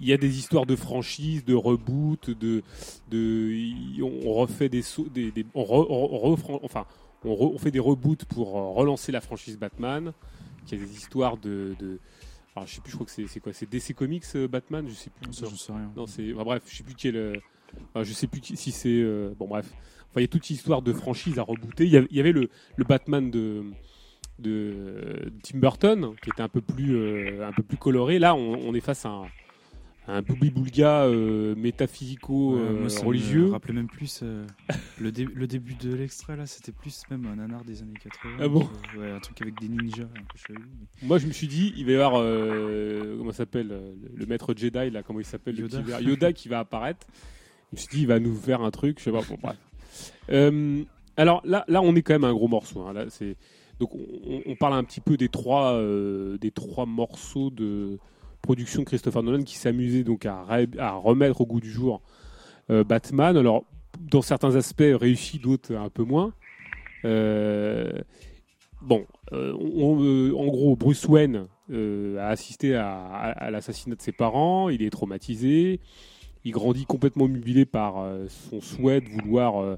il 0.00 0.04
y 0.08 0.12
a 0.12 0.16
des 0.16 0.38
histoires 0.38 0.64
de 0.64 0.76
franchise, 0.76 1.44
de 1.44 1.54
reboot, 1.54 2.30
de, 2.30 2.62
de, 3.10 3.50
il- 3.52 4.02
on 4.02 4.32
refait 4.32 4.68
des, 4.68 4.80
sauts- 4.82 5.08
des, 5.12 5.30
des- 5.32 5.44
on, 5.54 5.62
re- 5.64 5.86
on 5.90 6.32
enfin, 6.64 6.86
on, 7.24 7.34
re- 7.34 7.52
on 7.54 7.58
fait 7.58 7.70
des 7.70 7.78
reboots 7.80 8.24
pour 8.24 8.56
euh, 8.56 8.70
relancer 8.72 9.12
la 9.12 9.20
franchise 9.20 9.58
Batman. 9.58 10.12
Qu'il 10.66 10.78
y 10.78 10.82
a 10.82 10.86
des 10.86 10.92
histoires 10.94 11.36
de, 11.36 11.74
de 11.78 11.98
alors, 12.56 12.66
je 12.66 12.74
sais 12.74 12.80
plus, 12.80 12.90
je 12.90 12.96
crois 12.96 13.06
que 13.06 13.26
c'est 13.28 13.40
quoi 13.40 13.52
C'est 13.52 13.68
DC 13.70 13.94
Comics 13.94 14.24
euh, 14.34 14.48
Batman 14.48 14.86
Je 14.88 14.94
sais 14.94 15.10
plus. 15.10 15.32
Ça, 15.32 15.46
j'en 15.48 15.56
sais 15.56 15.72
rien. 15.72 15.90
Non, 15.96 16.06
c'est. 16.06 16.32
bref, 16.32 16.62
je 16.68 16.76
sais 16.76 16.82
plus 16.84 16.94
quel. 16.94 17.40
enfin, 17.90 18.02
je 18.04 18.12
sais 18.12 18.26
plus 18.26 18.40
qui- 18.40 18.56
si 18.56 18.70
c'est. 18.72 18.88
euh, 18.88 19.32
bon, 19.38 19.46
bref. 19.48 19.66
Enfin, 20.10 20.20
il 20.20 20.22
y 20.22 20.24
a 20.24 20.28
toute 20.28 20.48
une 20.48 20.56
histoire 20.56 20.80
de 20.82 20.92
franchise 20.92 21.38
à 21.38 21.42
rebooter. 21.42 21.84
Il 21.84 21.90
y 21.92 21.96
avait, 21.96 22.08
il 22.10 22.16
y 22.16 22.20
avait 22.20 22.32
le, 22.32 22.48
le 22.76 22.84
Batman 22.84 23.30
de 23.30 23.64
de 24.38 25.32
Tim 25.42 25.58
Burton 25.58 26.14
qui 26.22 26.30
était 26.30 26.42
un 26.42 26.48
peu 26.48 26.60
plus 26.60 26.96
euh, 26.96 27.46
un 27.46 27.52
peu 27.52 27.62
plus 27.62 27.76
coloré. 27.76 28.18
Là, 28.18 28.34
on, 28.34 28.54
on 28.54 28.74
est 28.74 28.80
face 28.80 29.04
à 29.06 29.10
un, 29.10 29.22
à 30.06 30.16
un 30.16 30.22
boubli-boulga 30.22 31.04
euh, 31.04 31.54
métaphysico 31.56 32.54
Ouais, 32.56 32.60
euh, 32.62 32.84
me 33.44 33.50
rappelait 33.50 33.74
même 33.74 33.88
plus 33.88 34.20
euh, 34.22 34.46
le, 35.00 35.12
dé- 35.12 35.26
le 35.32 35.46
début 35.46 35.74
de 35.74 35.92
l'extrait 35.94 36.36
là, 36.36 36.46
c'était 36.46 36.72
plus 36.72 37.02
même 37.10 37.26
un 37.26 37.36
nanar 37.36 37.64
des 37.64 37.82
années 37.82 37.92
80. 38.02 38.36
Ah 38.40 38.48
bon 38.48 38.68
euh, 38.96 39.00
Ouais, 39.00 39.10
un 39.10 39.20
truc 39.20 39.42
avec 39.42 39.60
des 39.60 39.68
ninjas 39.68 40.04
un 40.04 40.22
peu 40.22 40.38
chelou. 40.46 40.60
mais- 41.02 41.06
Moi, 41.08 41.18
je 41.18 41.26
me 41.26 41.32
suis 41.32 41.46
dit, 41.48 41.74
il 41.76 41.84
va 41.84 41.92
y 41.92 41.94
avoir 41.96 42.14
euh, 42.16 43.16
comment 43.18 43.32
s'appelle 43.32 43.68
euh, 43.72 43.92
le 44.16 44.26
maître 44.26 44.54
Jedi 44.56 44.90
là, 44.90 45.02
comment 45.02 45.20
il 45.20 45.26
s'appelle 45.26 45.56
le 45.56 45.62
Yoda. 45.62 46.00
Yoda 46.00 46.32
qui 46.32 46.48
va 46.48 46.60
apparaître. 46.60 47.06
Je 47.72 47.76
me 47.76 47.80
suis 47.80 47.88
dit, 47.96 48.00
il 48.02 48.06
va 48.06 48.18
nous 48.18 48.34
faire 48.34 48.62
un 48.62 48.70
truc, 48.70 48.98
je 48.98 49.04
sais 49.04 49.12
pas. 49.12 49.20
Bon, 49.28 49.36
bref. 49.42 49.56
Euh, 50.30 50.82
alors 51.18 51.42
là, 51.44 51.64
là, 51.68 51.82
on 51.82 51.94
est 51.96 52.02
quand 52.02 52.14
même 52.14 52.24
à 52.24 52.28
un 52.28 52.32
gros 52.32 52.48
morceau. 52.48 52.80
hein. 52.86 52.92
Là, 52.94 53.04
c'est 53.10 53.36
donc 53.80 53.90
on, 54.46 54.56
parle 54.56 54.74
un 54.74 54.82
petit 54.82 55.00
peu 55.00 55.16
des 55.16 55.28
trois 55.28 55.72
euh, 55.74 56.36
des 56.38 56.50
trois 56.50 56.84
morceaux 56.84 57.50
de 57.50 57.98
production 58.42 58.80
de 58.80 58.86
Christopher 58.86 59.22
Nolan 59.22 59.42
qui 59.42 59.56
s'amusait 59.56 60.02
donc 60.02 60.26
à, 60.26 60.42
remettre 61.02 61.40
au 61.40 61.46
goût 61.46 61.60
du 61.60 61.70
jour 61.70 62.02
euh, 62.70 62.82
Batman. 62.82 63.36
Alors 63.36 63.64
dans 64.00 64.22
certains 64.22 64.56
aspects 64.56 64.82
réussis, 64.82 65.38
d'autres 65.38 65.74
un 65.74 65.90
peu 65.90 66.02
moins. 66.02 66.32
Euh, 67.04 67.90
Bon, 68.80 69.04
on- 69.32 70.32
en 70.36 70.46
gros, 70.46 70.76
Bruce 70.76 71.04
Wayne 71.08 71.48
a 71.68 72.28
assisté 72.28 72.76
à, 72.76 73.48
l'assassinat 73.50 73.96
de 73.96 74.00
ses 74.00 74.12
parents, 74.12 74.68
il 74.68 74.84
est 74.84 74.90
traumatisé, 74.90 75.80
il 76.44 76.52
grandit 76.52 76.86
complètement 76.86 77.26
mubilé 77.26 77.64
par 77.66 78.06
son 78.28 78.60
souhait 78.60 79.00
de 79.00 79.08
vouloir 79.08 79.76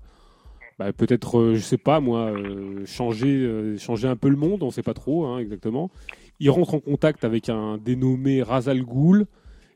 bah, 0.81 0.95
peut-être, 0.95 1.39
euh, 1.39 1.55
je 1.57 1.61
sais 1.61 1.77
pas 1.77 2.01
moi, 2.01 2.31
euh, 2.31 2.87
changer, 2.87 3.29
euh, 3.29 3.77
changer 3.77 4.09
un 4.09 4.17
peu 4.17 4.31
le 4.31 4.37
monde, 4.37 4.63
on 4.63 4.71
sait 4.71 4.83
pas 4.83 4.95
trop 4.95 5.27
hein, 5.27 5.39
exactement. 5.39 5.91
Il 6.39 6.49
rentre 6.49 6.73
en 6.73 6.81
contact 6.81 7.23
avec 7.23 7.51
un 7.51 7.77
dénommé 7.77 8.43
Razal 8.43 8.83
Ghul, 8.83 9.27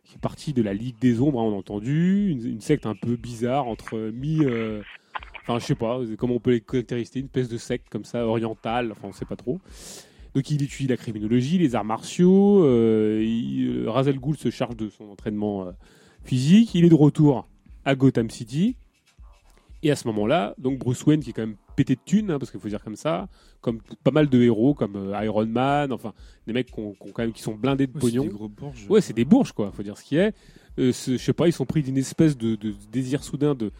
qui 0.03 0.15
est 0.15 0.19
parti 0.19 0.55
de 0.55 0.63
la 0.63 0.73
Ligue 0.73 0.99
des 0.99 1.21
Ombres, 1.21 1.41
hein, 1.41 1.45
on 1.45 1.53
a 1.53 1.59
entendu, 1.59 2.31
une, 2.31 2.63
secte 2.63 2.87
un 2.87 2.95
peu 2.95 3.17
bizarre 3.17 3.69
entre 3.69 3.99
mi... 4.15 4.39
Enfin, 5.43 5.59
je 5.59 5.67
sais 5.67 5.75
pas 5.75 6.01
comment 6.17 6.37
on 6.37 6.41
peut 6.41 6.53
les 6.53 6.63
caractériser, 6.63 7.21
une 7.21 7.27
espèce 7.27 7.51
de 7.51 7.59
secte 7.59 7.91
comme 7.91 8.05
ça, 8.05 8.27
orientale, 8.27 8.93
enfin, 8.93 9.09
on 9.09 9.13
sait 9.13 9.27
pas 9.27 9.37
trop. 9.37 9.61
Donc, 10.35 10.51
il 10.51 10.63
étudie 10.63 10.89
la 10.89 10.97
criminologie, 10.97 11.59
les 11.59 11.75
arts 11.75 11.85
martiaux. 11.85 12.65
Euh, 12.65 14.15
Ghul 14.23 14.39
se 14.39 14.49
charge 14.49 14.79
de 14.79 14.89
son 14.89 15.11
entraînement 15.11 15.71
physique. 16.25 16.75
Il 16.75 16.87
est 16.87 16.89
de 16.89 16.95
retour 16.95 17.47
à 17.85 17.95
Gotham 17.95 18.31
City. 18.31 18.77
Et 19.85 19.91
à 19.91 19.97
ce 19.97 20.09
moment-là, 20.09 20.55
donc 20.59 20.79
Bruce 20.79 21.05
Wayne, 21.05 21.21
qui 21.21 21.31
est 21.31 21.33
quand 21.35 21.43
même 21.47 21.57
pété 21.77 21.95
de 21.95 22.01
thunes, 22.05 22.31
hein, 22.31 22.39
parce 22.39 22.51
qu'il 22.51 22.59
faut 22.59 22.69
dire 22.69 22.83
comme 22.83 22.97
ça, 22.97 23.29
comme 23.61 23.81
pas 24.03 24.11
mal 24.11 24.29
de 24.31 24.43
héros, 24.43 24.73
comme 24.75 24.97
euh, 24.97 25.25
Iron 25.25 25.45
Man, 25.47 25.93
enfin, 25.93 26.15
des 26.47 26.53
mecs 26.55 26.69
qui, 26.73 26.73
quand 26.73 27.19
même, 27.19 27.35
sont 27.37 27.55
blindés 27.55 27.87
de 27.87 27.93
Ouais, 27.93 28.01
c'est 28.01 28.07
pognon. 28.17 28.23
des 28.25 28.29
gros 28.31 28.49
bourges. 28.49 28.87
Ouais, 28.89 29.01
c'est 29.03 29.13
des 29.13 29.27
bourges, 29.27 29.53
quoi, 29.53 29.71
faut 29.73 29.83
dire 29.83 29.99
ce 29.99 30.05
qui 30.05 30.17
est. 30.17 30.35
Euh, 30.79 30.91
je 30.93 31.17
sais 31.19 31.33
pas, 31.35 31.47
ils 31.49 31.53
sont 31.53 31.67
pris 31.67 31.83
d'une 31.83 31.99
espèce 31.99 32.37
de, 32.39 32.55
de 32.57 32.73
désir 32.91 33.23
soudain 33.23 33.55
de, 33.55 33.71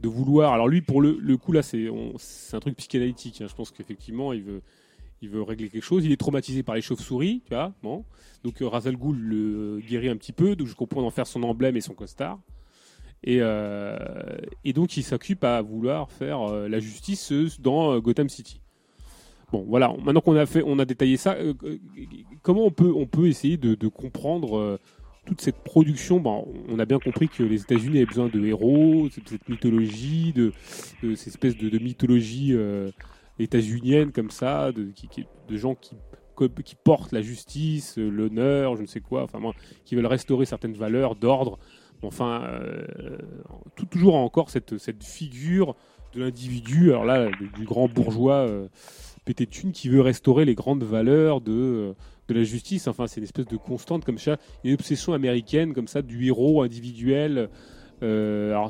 de 0.00 0.08
vouloir. 0.08 0.52
Alors 0.52 0.68
lui, 0.68 0.82
pour 0.82 1.00
le, 1.00 1.16
le 1.18 1.36
coup, 1.38 1.52
là, 1.52 1.62
c'est 1.62 1.88
un 2.52 2.60
truc 2.60 2.76
psychanalytique. 2.76 3.40
hein. 3.40 3.46
Je 3.48 3.54
pense 3.54 3.70
qu'effectivement, 3.70 4.34
il 4.34 4.42
veut, 4.42 4.60
il 5.22 5.30
veut 5.30 5.40
régler 5.42 5.70
quelque 5.70 5.82
chose. 5.82 6.04
Il 6.04 6.12
est 6.12 6.16
traumatisé 6.20 6.62
par 6.62 6.74
les 6.74 6.82
chauves-souris, 6.82 7.40
tu 7.46 7.54
vois. 7.54 7.72
Bon. 7.82 8.04
Donc 8.42 8.60
euh, 8.60 8.68
Ra's 8.68 8.86
al 8.86 8.96
Ghul 8.98 9.16
le 9.18 9.80
guérit 9.80 10.10
un 10.10 10.16
petit 10.16 10.32
peu, 10.32 10.54
donc 10.56 10.66
je 10.66 10.74
comprends 10.74 11.00
d'en 11.00 11.10
faire 11.10 11.26
son 11.26 11.42
emblème 11.42 11.74
et 11.76 11.80
son 11.80 11.94
costard. 11.94 12.38
Et, 13.26 13.38
euh, 13.40 13.96
et 14.64 14.74
donc 14.74 14.98
il 14.98 15.02
s'occupe 15.02 15.44
à 15.44 15.62
vouloir 15.62 16.10
faire 16.10 16.42
euh, 16.42 16.68
la 16.68 16.78
justice 16.78 17.32
euh, 17.32 17.48
dans 17.58 17.98
Gotham 17.98 18.28
City. 18.28 18.60
Bon, 19.50 19.64
voilà. 19.66 19.94
Maintenant 20.04 20.20
qu'on 20.20 20.36
a 20.36 20.44
fait, 20.44 20.62
on 20.64 20.78
a 20.78 20.84
détaillé 20.84 21.16
ça. 21.16 21.36
comment 22.42 22.66
on 22.66 22.70
peut, 22.70 22.92
on 22.94 23.06
peut 23.06 23.28
essayer 23.28 23.56
de, 23.56 23.74
de 23.74 23.88
comprendre 23.88 24.78
toute 25.26 25.40
cette 25.40 25.58
production? 25.62 26.20
Bon, 26.20 26.48
on 26.68 26.78
a 26.78 26.84
bien 26.84 26.98
compris 26.98 27.28
que 27.28 27.42
les 27.42 27.62
États-Unis 27.62 27.98
avaient 27.98 28.06
besoin 28.06 28.28
de 28.28 28.44
héros, 28.44 29.08
cette, 29.10 29.28
cette 29.28 29.48
mythologie, 29.48 30.32
de, 30.34 30.52
de 31.02 31.14
cette 31.14 31.28
espèce 31.28 31.56
de, 31.56 31.68
de 31.68 31.78
mythologie 31.78 32.52
états-unienne 33.38 34.10
comme 34.10 34.30
ça, 34.30 34.72
de, 34.72 34.88
de 35.48 35.56
gens 35.56 35.76
qui, 35.76 35.94
portent 36.82 37.12
la 37.12 37.22
justice, 37.22 37.96
l'honneur, 37.96 38.76
je 38.76 38.82
ne 38.82 38.86
sais 38.86 39.00
quoi, 39.00 39.22
enfin 39.22 39.38
qui 39.84 39.94
veulent 39.94 40.06
restaurer 40.06 40.46
certaines 40.46 40.74
valeurs 40.74 41.14
d'ordre. 41.14 41.60
Enfin, 42.04 42.42
euh, 42.44 42.86
tout- 43.76 43.86
toujours 43.86 44.16
encore 44.16 44.50
cette, 44.50 44.78
figure 45.02 45.76
de 46.14 46.20
l'individu, 46.20 46.90
alors 46.90 47.04
là, 47.04 47.28
du, 47.56 47.64
grand 47.64 47.88
bourgeois 47.88 48.46
euh, 48.46 48.68
pété 49.24 49.46
de 49.46 49.50
thunes 49.50 49.72
qui 49.72 49.88
veut 49.88 50.00
restaurer 50.00 50.44
les 50.44 50.54
grandes 50.54 50.84
valeurs 50.84 51.40
de, 51.40 51.52
euh, 51.52 51.92
de 52.28 52.34
la 52.34 52.44
justice. 52.44 52.86
Enfin, 52.86 53.06
c'est 53.06 53.18
une 53.18 53.24
espèce 53.24 53.46
de 53.46 53.56
constante 53.56 54.04
comme 54.04 54.18
ça, 54.18 54.36
une 54.62 54.74
obsession 54.74 55.12
américaine 55.12 55.74
comme 55.74 55.88
ça 55.88 56.02
du 56.02 56.26
héros 56.26 56.62
individuel. 56.62 57.48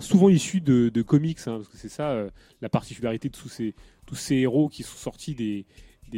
souvent 0.00 0.28
issu 0.28 0.60
de, 0.60 1.02
comics, 1.02 1.38
hein, 1.46 1.56
parce 1.56 1.68
que 1.68 1.76
c'est 1.76 1.88
ça 1.88 2.26
la 2.60 2.68
particularité 2.68 3.28
de 3.28 3.34
tous 3.34 4.16
ces 4.16 4.34
héros 4.36 4.68
qui 4.68 4.82
sont 4.82 4.96
sortis 4.96 5.34
des, 5.34 5.66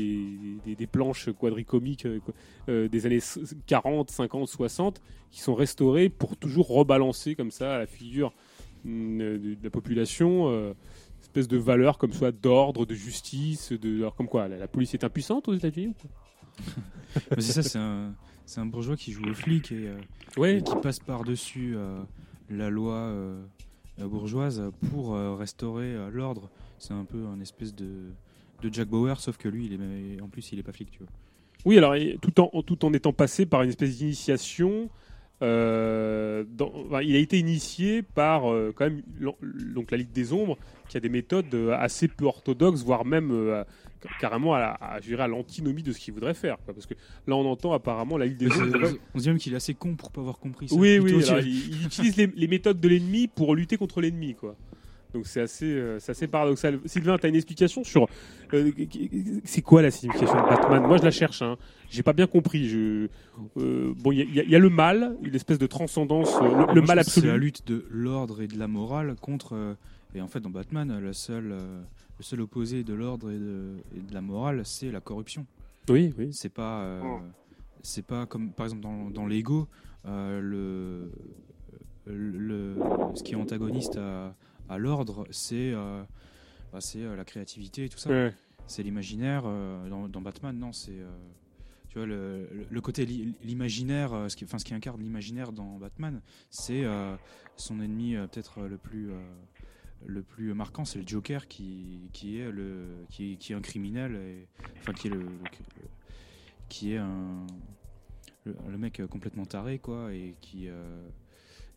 des, 0.00 0.58
des- 0.64 0.74
des 0.76 0.86
planches 0.86 1.30
quadricomiques 1.32 2.06
euh, 2.06 2.20
euh, 2.68 2.88
des 2.88 3.06
années 3.06 3.20
40, 3.66 4.10
50, 4.10 4.48
60, 4.48 5.00
qui 5.30 5.40
sont 5.40 5.54
restaurés 5.54 6.08
pour 6.08 6.36
toujours 6.36 6.68
rebalancer 6.68 7.34
comme 7.34 7.50
ça 7.50 7.78
la 7.78 7.86
figure 7.86 8.32
mm, 8.84 9.18
de, 9.18 9.36
de 9.38 9.56
la 9.64 9.70
population, 9.70 10.48
euh, 10.50 10.74
espèce 11.22 11.48
de 11.48 11.56
valeur 11.56 11.98
comme 11.98 12.12
soit 12.12 12.32
d'ordre, 12.32 12.84
de 12.86 12.94
justice, 12.94 13.72
de 13.72 13.98
alors, 13.98 14.14
comme 14.14 14.28
quoi 14.28 14.48
la, 14.48 14.58
la 14.58 14.68
police 14.68 14.92
est 14.94 15.02
impuissante 15.04 15.48
aux 15.48 15.54
États-Unis 15.54 15.88
ou 15.88 15.94
quoi? 15.94 16.10
Mais 17.36 17.40
c'est 17.42 17.52
ça, 17.52 17.62
c'est 17.62 17.78
un, 17.78 18.14
c'est 18.44 18.60
un 18.60 18.66
bourgeois 18.66 18.96
qui 18.96 19.12
joue 19.12 19.24
au 19.30 19.34
flic 19.34 19.72
et, 19.72 19.88
euh, 19.88 19.96
Ouais. 20.36 20.58
et 20.58 20.62
qui 20.62 20.74
passe 20.76 20.98
par-dessus 20.98 21.74
euh, 21.76 21.98
la 22.50 22.68
loi 22.70 22.94
euh, 22.94 23.42
euh, 24.00 24.06
bourgeoise 24.06 24.62
pour 24.90 25.14
euh, 25.14 25.34
restaurer 25.34 25.94
euh, 25.94 26.10
l'ordre. 26.10 26.50
C'est 26.78 26.92
un 26.92 27.04
peu 27.04 27.24
un 27.26 27.40
espèce 27.40 27.74
de, 27.74 28.10
de 28.62 28.72
Jack 28.72 28.88
Bauer, 28.88 29.18
sauf 29.20 29.36
que 29.36 29.48
lui, 29.48 29.66
il 29.66 29.72
est, 29.74 30.20
en 30.20 30.28
plus, 30.28 30.50
il 30.52 30.58
est 30.58 30.62
pas 30.62 30.72
flic, 30.72 30.90
tu 30.90 30.98
vois. 31.00 31.08
Oui, 31.64 31.78
alors 31.78 31.94
tout 32.22 32.40
en, 32.40 32.62
tout 32.62 32.84
en 32.84 32.92
étant 32.92 33.12
passé 33.12 33.44
par 33.46 33.62
une 33.62 33.70
espèce 33.70 33.96
d'initiation, 33.98 34.88
euh, 35.42 36.44
dans- 36.56 36.72
enfin, 36.86 37.02
il 37.02 37.14
a 37.14 37.18
été 37.18 37.38
initié 37.38 38.02
par 38.02 38.50
euh, 38.50 38.72
quand 38.74 38.84
même 38.86 39.02
donc 39.74 39.90
la 39.90 39.96
Ligue 39.98 40.12
des 40.12 40.32
Ombres, 40.32 40.56
qui 40.88 40.96
a 40.96 41.00
des 41.00 41.08
méthodes 41.08 41.52
euh, 41.54 41.76
assez 41.78 42.08
peu 42.08 42.24
orthodoxes, 42.24 42.82
voire 42.84 43.04
même 43.04 43.30
euh, 43.32 43.64
carrément 44.20 44.54
à, 44.54 44.58
la- 44.60 44.72
à, 44.80 45.00
je 45.00 45.08
dirais, 45.08 45.24
à 45.24 45.28
l'antinomie 45.28 45.82
de 45.82 45.92
ce 45.92 45.98
qu'il 45.98 46.14
voudrait 46.14 46.34
faire. 46.34 46.56
quoi. 46.64 46.72
parce 46.72 46.86
que 46.86 46.94
là, 47.26 47.36
on 47.36 47.44
entend 47.50 47.72
apparemment 47.72 48.16
la 48.16 48.26
Ligue 48.26 48.38
des 48.38 48.46
Ombres. 48.52 48.92
On 49.14 49.18
se 49.18 49.22
dit 49.24 49.28
même 49.28 49.38
qu'il 49.38 49.52
est 49.52 49.56
assez 49.56 49.74
con 49.74 49.94
pour 49.96 50.10
pas 50.10 50.20
avoir 50.20 50.38
compris 50.38 50.68
ça. 50.68 50.76
Oui, 50.76 50.98
oui, 51.00 51.22
alors, 51.28 51.40
il, 51.40 51.68
il 51.80 51.86
utilise 51.86 52.16
les, 52.16 52.28
les 52.28 52.48
méthodes 52.48 52.80
de 52.80 52.88
l'ennemi 52.88 53.26
pour 53.28 53.54
lutter 53.54 53.76
contre 53.76 54.00
l'ennemi, 54.00 54.34
quoi. 54.34 54.56
Donc 55.16 55.26
c'est 55.26 55.40
assez, 55.40 55.64
euh, 55.64 55.98
c'est 55.98 56.12
assez 56.12 56.26
paradoxal. 56.28 56.78
Sylvain, 56.84 57.16
tu 57.16 57.24
as 57.26 57.28
une 57.30 57.34
explication 57.36 57.82
sur 57.84 58.06
euh, 58.52 58.70
c'est 59.44 59.62
quoi 59.62 59.80
la 59.80 59.90
signification 59.90 60.34
de 60.36 60.48
Batman? 60.48 60.82
Moi, 60.82 60.98
je 60.98 61.02
la 61.04 61.10
cherche. 61.10 61.40
Hein. 61.40 61.56
J'ai 61.88 62.02
pas 62.02 62.12
bien 62.12 62.26
compris. 62.26 62.68
Je, 62.68 63.08
euh, 63.56 63.94
bon, 63.96 64.12
il 64.12 64.18
y, 64.34 64.40
a- 64.40 64.44
y 64.44 64.50
y 64.52 64.58
le 64.58 64.68
mal, 64.68 65.16
une 65.22 65.34
espèce 65.34 65.58
de 65.58 65.66
transcendance, 65.66 66.34
euh, 66.42 66.66
le, 66.74 66.80
Moi, 66.82 66.94
mal 66.94 66.98
que 66.98 67.04
C'est 67.04 67.18
absolu. 67.20 67.28
la 67.28 67.36
lutte 67.38 67.66
de 67.66 67.86
l'ordre 67.90 68.42
et 68.42 68.46
de 68.46 68.58
la 68.58 68.68
morale 68.68 69.16
contre. 69.20 69.54
euh, 69.54 69.74
et 70.14 70.20
en 70.20 70.28
fait, 70.28 70.40
dans 70.40 70.50
Batman, 70.50 70.98
le 71.00 71.12
seul, 71.12 71.50
euh, 71.52 71.80
le 72.18 72.22
seul 72.24 72.40
opposé 72.42 72.84
de 72.84 72.92
l'ordre 72.94 73.30
et 73.30 73.38
de, 73.38 73.76
et 73.96 74.00
de 74.00 74.12
la 74.14 74.20
morale, 74.20 74.62
c'est 74.64 74.90
la 74.90 75.00
corruption. 75.00 75.46
Oui, 75.88 76.12
oui. 76.18 76.28
C'est 76.32 76.52
pas, 76.52 76.82
euh, 76.82 77.00
c'est 77.82 78.04
pas 78.04 78.26
comme 78.26 78.50
par 78.50 78.66
exemple 78.66 78.82
dans, 78.82 79.08
dans 79.10 79.26
Lego, 79.26 79.66
euh, 80.06 80.40
le, 80.40 81.10
le, 82.06 82.76
ce 83.14 83.22
qui 83.22 83.32
est 83.32 83.36
antagoniste 83.36 83.96
à, 83.96 84.34
à 84.68 84.78
l'ordre, 84.78 85.26
c'est, 85.30 85.72
euh, 85.72 86.02
bah, 86.72 86.80
c'est 86.80 87.02
euh, 87.02 87.16
la 87.16 87.24
créativité 87.24 87.84
et 87.84 87.88
tout 87.88 87.98
ça. 87.98 88.10
Ouais. 88.10 88.34
c'est 88.66 88.82
l'imaginaire. 88.82 89.42
euh, 89.46 89.88
dans, 89.88 90.08
dans 90.08 90.20
Batman, 90.20 90.56
non, 90.58 90.72
c'est. 90.72 90.98
euh, 90.98 91.08
tu 91.88 91.98
vois, 91.98 92.06
le, 92.06 92.48
le- 92.52 92.66
le 92.68 92.80
côté 92.80 93.06
li- 93.06 93.34
l'imaginaire, 93.44 94.12
euh, 94.12 94.28
ce 94.28 94.36
qui, 94.36 94.44
enfin, 94.44 94.58
ce 94.58 94.64
qui 94.64 94.74
incarne 94.74 95.00
l'imaginaire 95.00 95.52
dans 95.52 95.78
Batman, 95.78 96.20
c'est 96.50 96.84
euh, 96.84 97.16
son 97.56 97.80
ennemi 97.80 98.16
euh, 98.16 98.26
peut-être 98.26 98.62
le 98.62 98.76
plus. 98.78 99.10
euh, 99.10 99.20
le 100.04 100.22
plus 100.22 100.52
marquant, 100.52 100.84
c'est 100.84 100.98
le 101.00 101.06
Joker 101.08 101.48
qui, 101.48 102.10
qui 102.12 102.38
est 102.38 102.50
le 102.52 102.84
qui 103.08 103.32
est, 103.32 103.36
qui 103.36 103.52
est 103.52 103.56
un 103.56 103.60
criminel, 103.62 104.14
et, 104.14 104.46
enfin 104.78 104.92
qui 104.92 105.06
est 105.06 105.10
le, 105.10 105.20
le- 105.20 105.28
qui 106.68 106.92
est 106.92 106.98
un 106.98 107.46
le, 108.44 108.54
le 108.68 108.78
mec 108.78 109.00
euh, 109.00 109.06
complètement 109.06 109.46
taré 109.46 109.78
quoi, 109.78 110.12
et 110.12 110.34
qui 110.42 110.68
euh, 110.68 111.08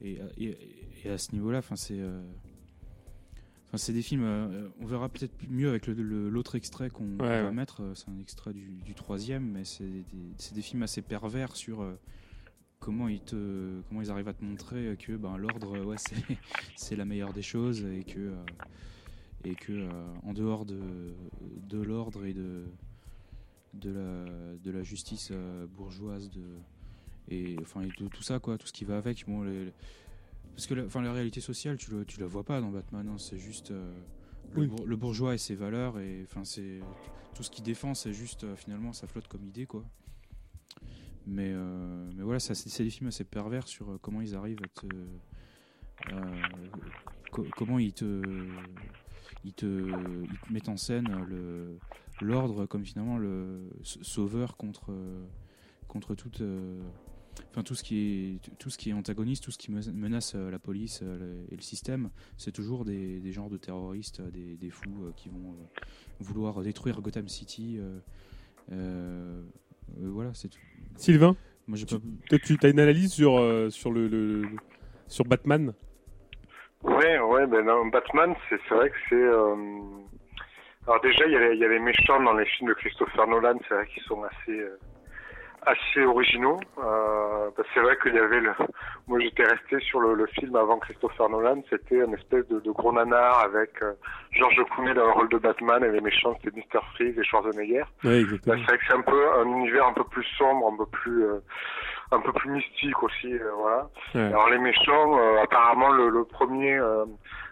et, 0.01 0.19
et- 0.37 0.57
et 1.05 1.09
à 1.09 1.17
ce 1.17 1.31
niveau-là, 1.31 1.59
enfin 1.59 1.75
c'est 1.77 1.99
euh, 1.99 2.21
Enfin, 3.69 3.77
c'est 3.77 3.93
des 3.93 4.01
films. 4.01 4.23
euh, 4.23 4.67
on 4.79 4.85
verra 4.87 5.09
peut-être 5.09 5.35
mieux 5.47 5.69
avec 5.69 5.85
l'autre 5.87 6.55
extrait 6.55 6.89
qu'on 6.89 7.05
Ouais, 7.19 7.41
va 7.43 7.45
ouais. 7.45 7.51
mettre. 7.53 7.81
euh, 7.83 7.93
C'est 7.95 8.09
un 8.09 8.17
extrait 8.19 8.51
du, 8.53 8.67
du 8.83 8.95
troisième, 8.95 9.45
mais 9.51 9.63
c'est 9.63 9.85
des, 10.53 10.61
films 10.61 10.81
assez 10.83 11.03
pervers 11.03 11.55
sur 11.55 11.81
euh, 11.81 11.93
comment 12.79 13.07
ils 13.07 13.21
te, 13.21 13.81
comment 13.87 14.01
ils 14.01 14.09
arrivent 14.09 14.27
à 14.27 14.33
te 14.33 14.43
montrer 14.43 14.95
que 14.97 15.15
ben 15.15 15.37
l'ordre, 15.37 15.83
ouais, 15.85 15.97
c'est 16.75 16.95
la 16.95 17.05
meilleure 17.05 17.33
des 17.33 17.43
choses 17.43 17.85
et 17.85 18.03
que 18.03 18.17
euh, 18.19 18.35
et 19.45 19.53
que 19.55 19.87
en 20.23 20.33
dehors 20.33 20.65
de 20.65 20.79
de 21.67 21.81
l'ordre 21.81 22.25
et 22.25 22.33
de 22.33 22.65
de 23.75 23.91
la 23.91 24.25
de 24.63 24.71
la 24.71 24.81
justice 24.83 25.31
bourgeoise 25.77 26.29
de 26.31 26.41
et 27.29 27.55
enfin 27.61 27.81
et 27.81 27.87
de 28.01 28.07
tout 28.07 28.23
ça 28.23 28.39
quoi, 28.39 28.57
tout 28.57 28.65
ce 28.67 28.73
qui 28.73 28.83
va 28.85 28.97
avec. 28.97 29.25
Bon, 29.27 29.43
les- 29.43 29.65
les- 29.65 29.73
parce 30.59 30.67
que 30.67 30.73
la, 30.73 30.83
enfin, 30.83 31.01
la 31.01 31.13
réalité 31.13 31.39
sociale, 31.39 31.77
tu, 31.77 31.89
le, 31.91 32.03
tu 32.03 32.19
la 32.19 32.27
vois 32.27 32.43
pas 32.43 32.59
dans 32.59 32.69
Batman, 32.69 33.07
hein, 33.07 33.15
c'est 33.17 33.37
juste 33.37 33.71
euh, 33.71 33.93
le, 34.51 34.59
Oui. 34.59 34.67
bour- 34.67 34.85
le 34.85 34.95
bourgeois 34.97 35.33
et 35.33 35.37
ses 35.37 35.55
valeurs, 35.55 35.97
et 35.99 36.21
enfin, 36.23 36.43
c'est 36.43 36.81
tout 37.33 37.43
ce 37.43 37.49
qu'il 37.49 37.63
défend, 37.63 37.93
c'est 37.93 38.11
juste 38.11 38.43
euh, 38.43 38.57
finalement 38.57 38.91
ça 38.91 39.07
flotte 39.07 39.29
comme 39.29 39.45
idée, 39.45 39.65
quoi. 39.65 39.85
Mais, 41.25 41.53
euh, 41.53 42.11
mais 42.13 42.23
voilà, 42.23 42.41
c'est 42.41 42.83
des 42.83 42.89
films 42.89 43.07
assez 43.07 43.23
pervers 43.23 43.69
sur 43.69 43.97
comment 44.01 44.19
ils 44.19 44.35
arrivent 44.35 44.61
à 44.63 44.67
te. 44.67 44.87
co- 47.31 47.47
comment 47.55 47.79
ils 47.79 47.93
te, 47.93 48.35
ils, 49.45 49.53
te, 49.53 50.25
ils 50.29 50.39
te 50.39 50.51
mettent 50.51 50.67
en 50.67 50.75
scène 50.75 51.09
l'ordre 52.19 52.65
comme 52.65 52.83
finalement 52.83 53.17
le 53.17 53.69
sauveur 53.83 54.57
contre, 54.57 54.91
contre 55.87 56.15
toute. 56.15 56.41
Enfin, 57.51 57.63
tout 57.63 57.73
ce 57.73 57.83
qui 57.83 58.39
est 58.45 58.57
tout 58.59 58.69
ce 58.69 58.77
qui 58.77 58.91
est 58.91 58.93
antagoniste, 58.93 59.43
tout 59.43 59.51
ce 59.51 59.57
qui 59.57 59.71
me- 59.71 59.91
menace 59.91 60.33
euh, 60.35 60.51
la 60.51 60.59
police 60.59 61.01
euh, 61.01 61.17
le- 61.17 61.51
et 61.51 61.55
le 61.55 61.61
système, 61.61 62.11
c'est 62.37 62.51
toujours 62.51 62.85
des, 62.85 63.19
des 63.19 63.31
genres 63.31 63.49
de 63.49 63.57
terroristes, 63.57 64.19
euh, 64.19 64.29
des, 64.29 64.55
des 64.55 64.69
fous 64.69 65.03
euh, 65.05 65.11
qui 65.15 65.29
vont 65.29 65.53
euh, 65.53 65.81
vouloir 66.19 66.61
détruire 66.61 67.01
Gotham 67.01 67.27
City. 67.27 67.77
euh, 67.79 67.99
euh, 68.71 69.41
euh, 69.99 70.09
voilà, 70.11 70.31
c'est 70.35 70.49
tout. 70.49 70.59
Sylvain 70.95 71.35
Moi, 71.67 71.75
j'ai 71.77 71.87
tu, 71.87 71.95
pas. 71.95 72.01
toi, 72.29 72.37
tu 72.39 72.57
as 72.61 72.69
une 72.69 72.79
analyse 72.79 73.13
sur, 73.13 73.39
euh, 73.39 73.71
sur, 73.71 73.91
le, 73.91 74.07
le- 74.07 74.43
le- 74.43 74.57
sur 75.07 75.25
Batman? 75.25 75.73
Ouais, 76.83 77.19
ouais, 77.19 77.47
ben 77.47 77.65
Batman, 77.89 78.35
c'est 78.47 78.59
c'est 78.69 78.75
vrai 78.75 78.89
que 78.91 78.95
c'est. 79.09 79.15
euh, 79.15 79.55
Alors 80.85 81.01
déjà, 81.01 81.25
il 81.25 81.31
y, 81.33 81.35
a 81.35 81.49
les, 81.49 81.55
il 81.55 81.59
y 81.59 81.65
a 81.65 81.67
les 81.67 81.79
méchants 81.79 82.21
dans 82.23 82.33
les 82.33 82.45
films 82.45 82.69
de 82.69 82.75
Christopher 82.75 83.27
Nolan, 83.27 83.57
c'est 83.67 83.73
vrai 83.73 83.87
qu'ils 83.87 84.03
sont 84.03 84.21
assez 84.23 84.51
euh, 84.51 84.77
assez 85.65 86.03
originaux. 86.05 86.59
Euh, 86.77 87.49
c'est 87.73 87.79
vrai 87.79 87.97
qu'il 88.01 88.13
y 88.13 88.19
avait 88.19 88.39
le. 88.39 88.51
Moi, 89.07 89.19
j'étais 89.19 89.43
resté 89.43 89.79
sur 89.79 89.99
le, 89.99 90.13
le 90.13 90.25
film 90.27 90.55
avant 90.55 90.77
Christopher 90.79 91.29
Nolan, 91.29 91.61
c'était 91.69 91.97
une 91.97 92.13
espèce 92.13 92.47
de, 92.47 92.59
de 92.59 92.71
gros 92.71 92.91
nanar 92.91 93.39
avec 93.39 93.71
euh, 93.81 93.93
George 94.31 94.61
Clooney 94.71 94.93
dans 94.93 95.05
le 95.05 95.11
rôle 95.11 95.29
de 95.29 95.37
Batman 95.37 95.83
et 95.83 95.91
les 95.91 96.01
méchants 96.01 96.35
c'était 96.41 96.55
Mr 96.55 96.79
Freeze 96.93 97.17
et 97.17 97.23
Schwarzenegger. 97.23 97.83
Là, 98.03 98.15
exactement. 98.19 98.57
c'est 98.57 98.65
vrai 98.65 98.77
que 98.77 98.83
c'est 98.87 98.95
un 98.95 99.01
peu 99.01 99.31
un 99.39 99.45
univers 99.45 99.87
un 99.87 99.93
peu 99.93 100.03
plus 100.03 100.25
sombre, 100.37 100.71
un 100.71 100.77
peu 100.77 100.85
plus 100.85 101.25
euh, 101.25 101.39
un 102.11 102.19
peu 102.19 102.31
plus 102.33 102.51
mystique 102.51 103.03
aussi, 103.03 103.33
euh, 103.33 103.51
voilà. 103.57 103.89
Ouais. 104.15 104.21
Alors 104.21 104.49
les 104.49 104.57
méchants, 104.59 105.17
euh, 105.19 105.43
apparemment 105.43 105.89
le, 105.91 106.09
le 106.09 106.23
premier, 106.23 106.77
euh, 106.77 107.05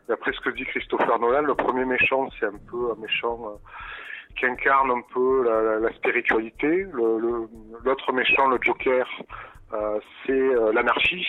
d'après 0.08 0.32
ce 0.34 0.40
que 0.42 0.50
dit 0.52 0.66
Christopher 0.66 1.20
Nolan, 1.20 1.42
le 1.42 1.56
premier 1.56 1.86
méchant 1.86 2.30
c'est 2.40 2.46
un 2.46 2.58
peu 2.70 2.92
un 2.92 3.02
méchant 3.02 3.40
euh, 3.46 3.58
qui 4.38 4.46
incarne 4.46 4.92
un 4.92 5.02
peu 5.14 5.44
la, 5.44 5.62
la- 5.62 5.80
la 5.80 5.94
spiritualité. 5.94 6.68
Le- 6.68 7.20
le- 7.20 7.48
L'autre 7.84 8.12
méchant, 8.14 8.48
le 8.48 8.58
Joker, 8.62 9.08
euh, 9.74 10.00
c'est 10.26 10.32
euh, 10.32 10.72
l'anarchie. 10.74 11.26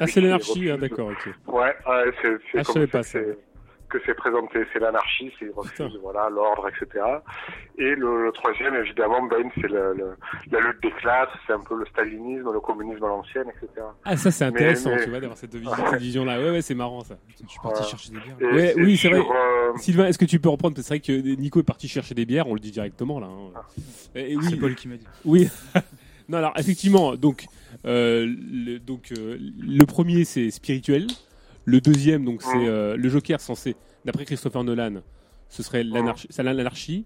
Ah, 0.00 0.06
c'est 0.06 0.20
l'anarchie, 0.20 0.70
ah, 0.70 0.76
d'accord, 0.76 1.08
ok. 1.08 1.28
Ouais, 1.46 1.74
ouais, 1.86 2.12
c'est 2.22 2.58
Ah, 2.58 2.86
pas 2.90 3.02
ça. 3.02 3.18
C'est- 3.92 3.98
que 3.98 4.04
c'est 4.06 4.14
présenté, 4.14 4.60
c'est 4.72 4.78
l'anarchie, 4.78 5.30
c'est 5.38 5.50
refuse 5.54 5.98
voilà 6.02 6.28
l'ordre, 6.30 6.68
etc. 6.68 7.04
Et 7.78 7.94
le, 7.94 8.24
le 8.24 8.32
troisième, 8.32 8.74
évidemment, 8.76 9.22
Ben, 9.24 9.50
c'est 9.56 9.68
le, 9.68 9.94
le- 9.94 10.16
la 10.50 10.60
lutte 10.60 10.82
des 10.82 10.90
classes, 10.92 11.28
c'est 11.46 11.52
un 11.52 11.60
peu 11.60 11.76
le 11.78 11.84
stalinisme, 11.86 12.52
le 12.52 12.60
communisme 12.60 13.04
à 13.04 13.08
l'ancienne, 13.08 13.46
etc. 13.48 13.68
Ah, 14.04 14.16
ça 14.16 14.30
c'est 14.30 14.44
intéressant, 14.44 14.90
mais- 14.90 15.04
tu 15.04 15.10
vois, 15.10 15.20
d'avoir 15.20 15.36
cette 15.38 15.54
vision- 15.54 15.72
cette 15.90 16.00
vision-là. 16.00 16.38
Ouais, 16.40 16.50
ouais, 16.50 16.62
c'est 16.62 16.74
marrant 16.74 17.02
ça. 17.04 17.16
Je 17.28 17.46
suis 17.48 17.60
parti 17.62 17.82
chercher 17.88 18.10
des 18.12 18.18
bières. 18.20 18.36
Et- 18.40 18.54
Ouais, 18.54 18.72
et 18.76 18.82
oui, 18.82 18.96
c'est 18.96 19.08
vrai. 19.10 19.20
euh, 19.20 19.76
Sylvain, 19.76 20.06
est-ce 20.06 20.18
que 20.18 20.24
tu 20.24 20.38
peux 20.40 20.48
reprendre 20.48 20.74
Parce 20.74 20.88
que 20.88 20.94
c'est 21.04 21.12
vrai 21.12 21.22
que 21.34 21.40
Nico 21.40 21.60
est 21.60 21.64
parti 21.64 21.88
chercher 21.88 22.14
des 22.14 22.24
bières, 22.24 22.46
on 22.48 22.54
le 22.54 22.60
dit 22.60 22.70
directement 22.70 23.20
là. 23.20 23.26
hein. 23.26 23.60
Et 24.14 24.36
oui, 24.36 24.44
C'est 24.48 24.56
Paul 24.56 24.74
qui 24.74 24.88
m'a 24.88 24.96
dit. 24.96 25.06
Oui. 25.24 25.48
non, 26.28 26.38
alors 26.38 26.52
effectivement, 26.56 27.14
donc, 27.16 27.44
euh, 27.86 28.26
le, 28.26 28.78
donc 28.78 29.12
euh, 29.16 29.38
le 29.60 29.84
premier 29.86 30.24
c'est 30.24 30.50
spirituel. 30.50 31.06
Le 31.64 31.80
deuxième, 31.80 32.24
donc 32.24 32.42
c'est 32.42 32.66
euh, 32.68 32.96
le 32.96 33.08
Joker 33.08 33.40
censé, 33.40 33.76
d'après 34.04 34.24
Christopher 34.24 34.64
Nolan, 34.64 34.94
ce 35.48 35.62
serait 35.62 35.84
l'anarchie. 35.84 37.04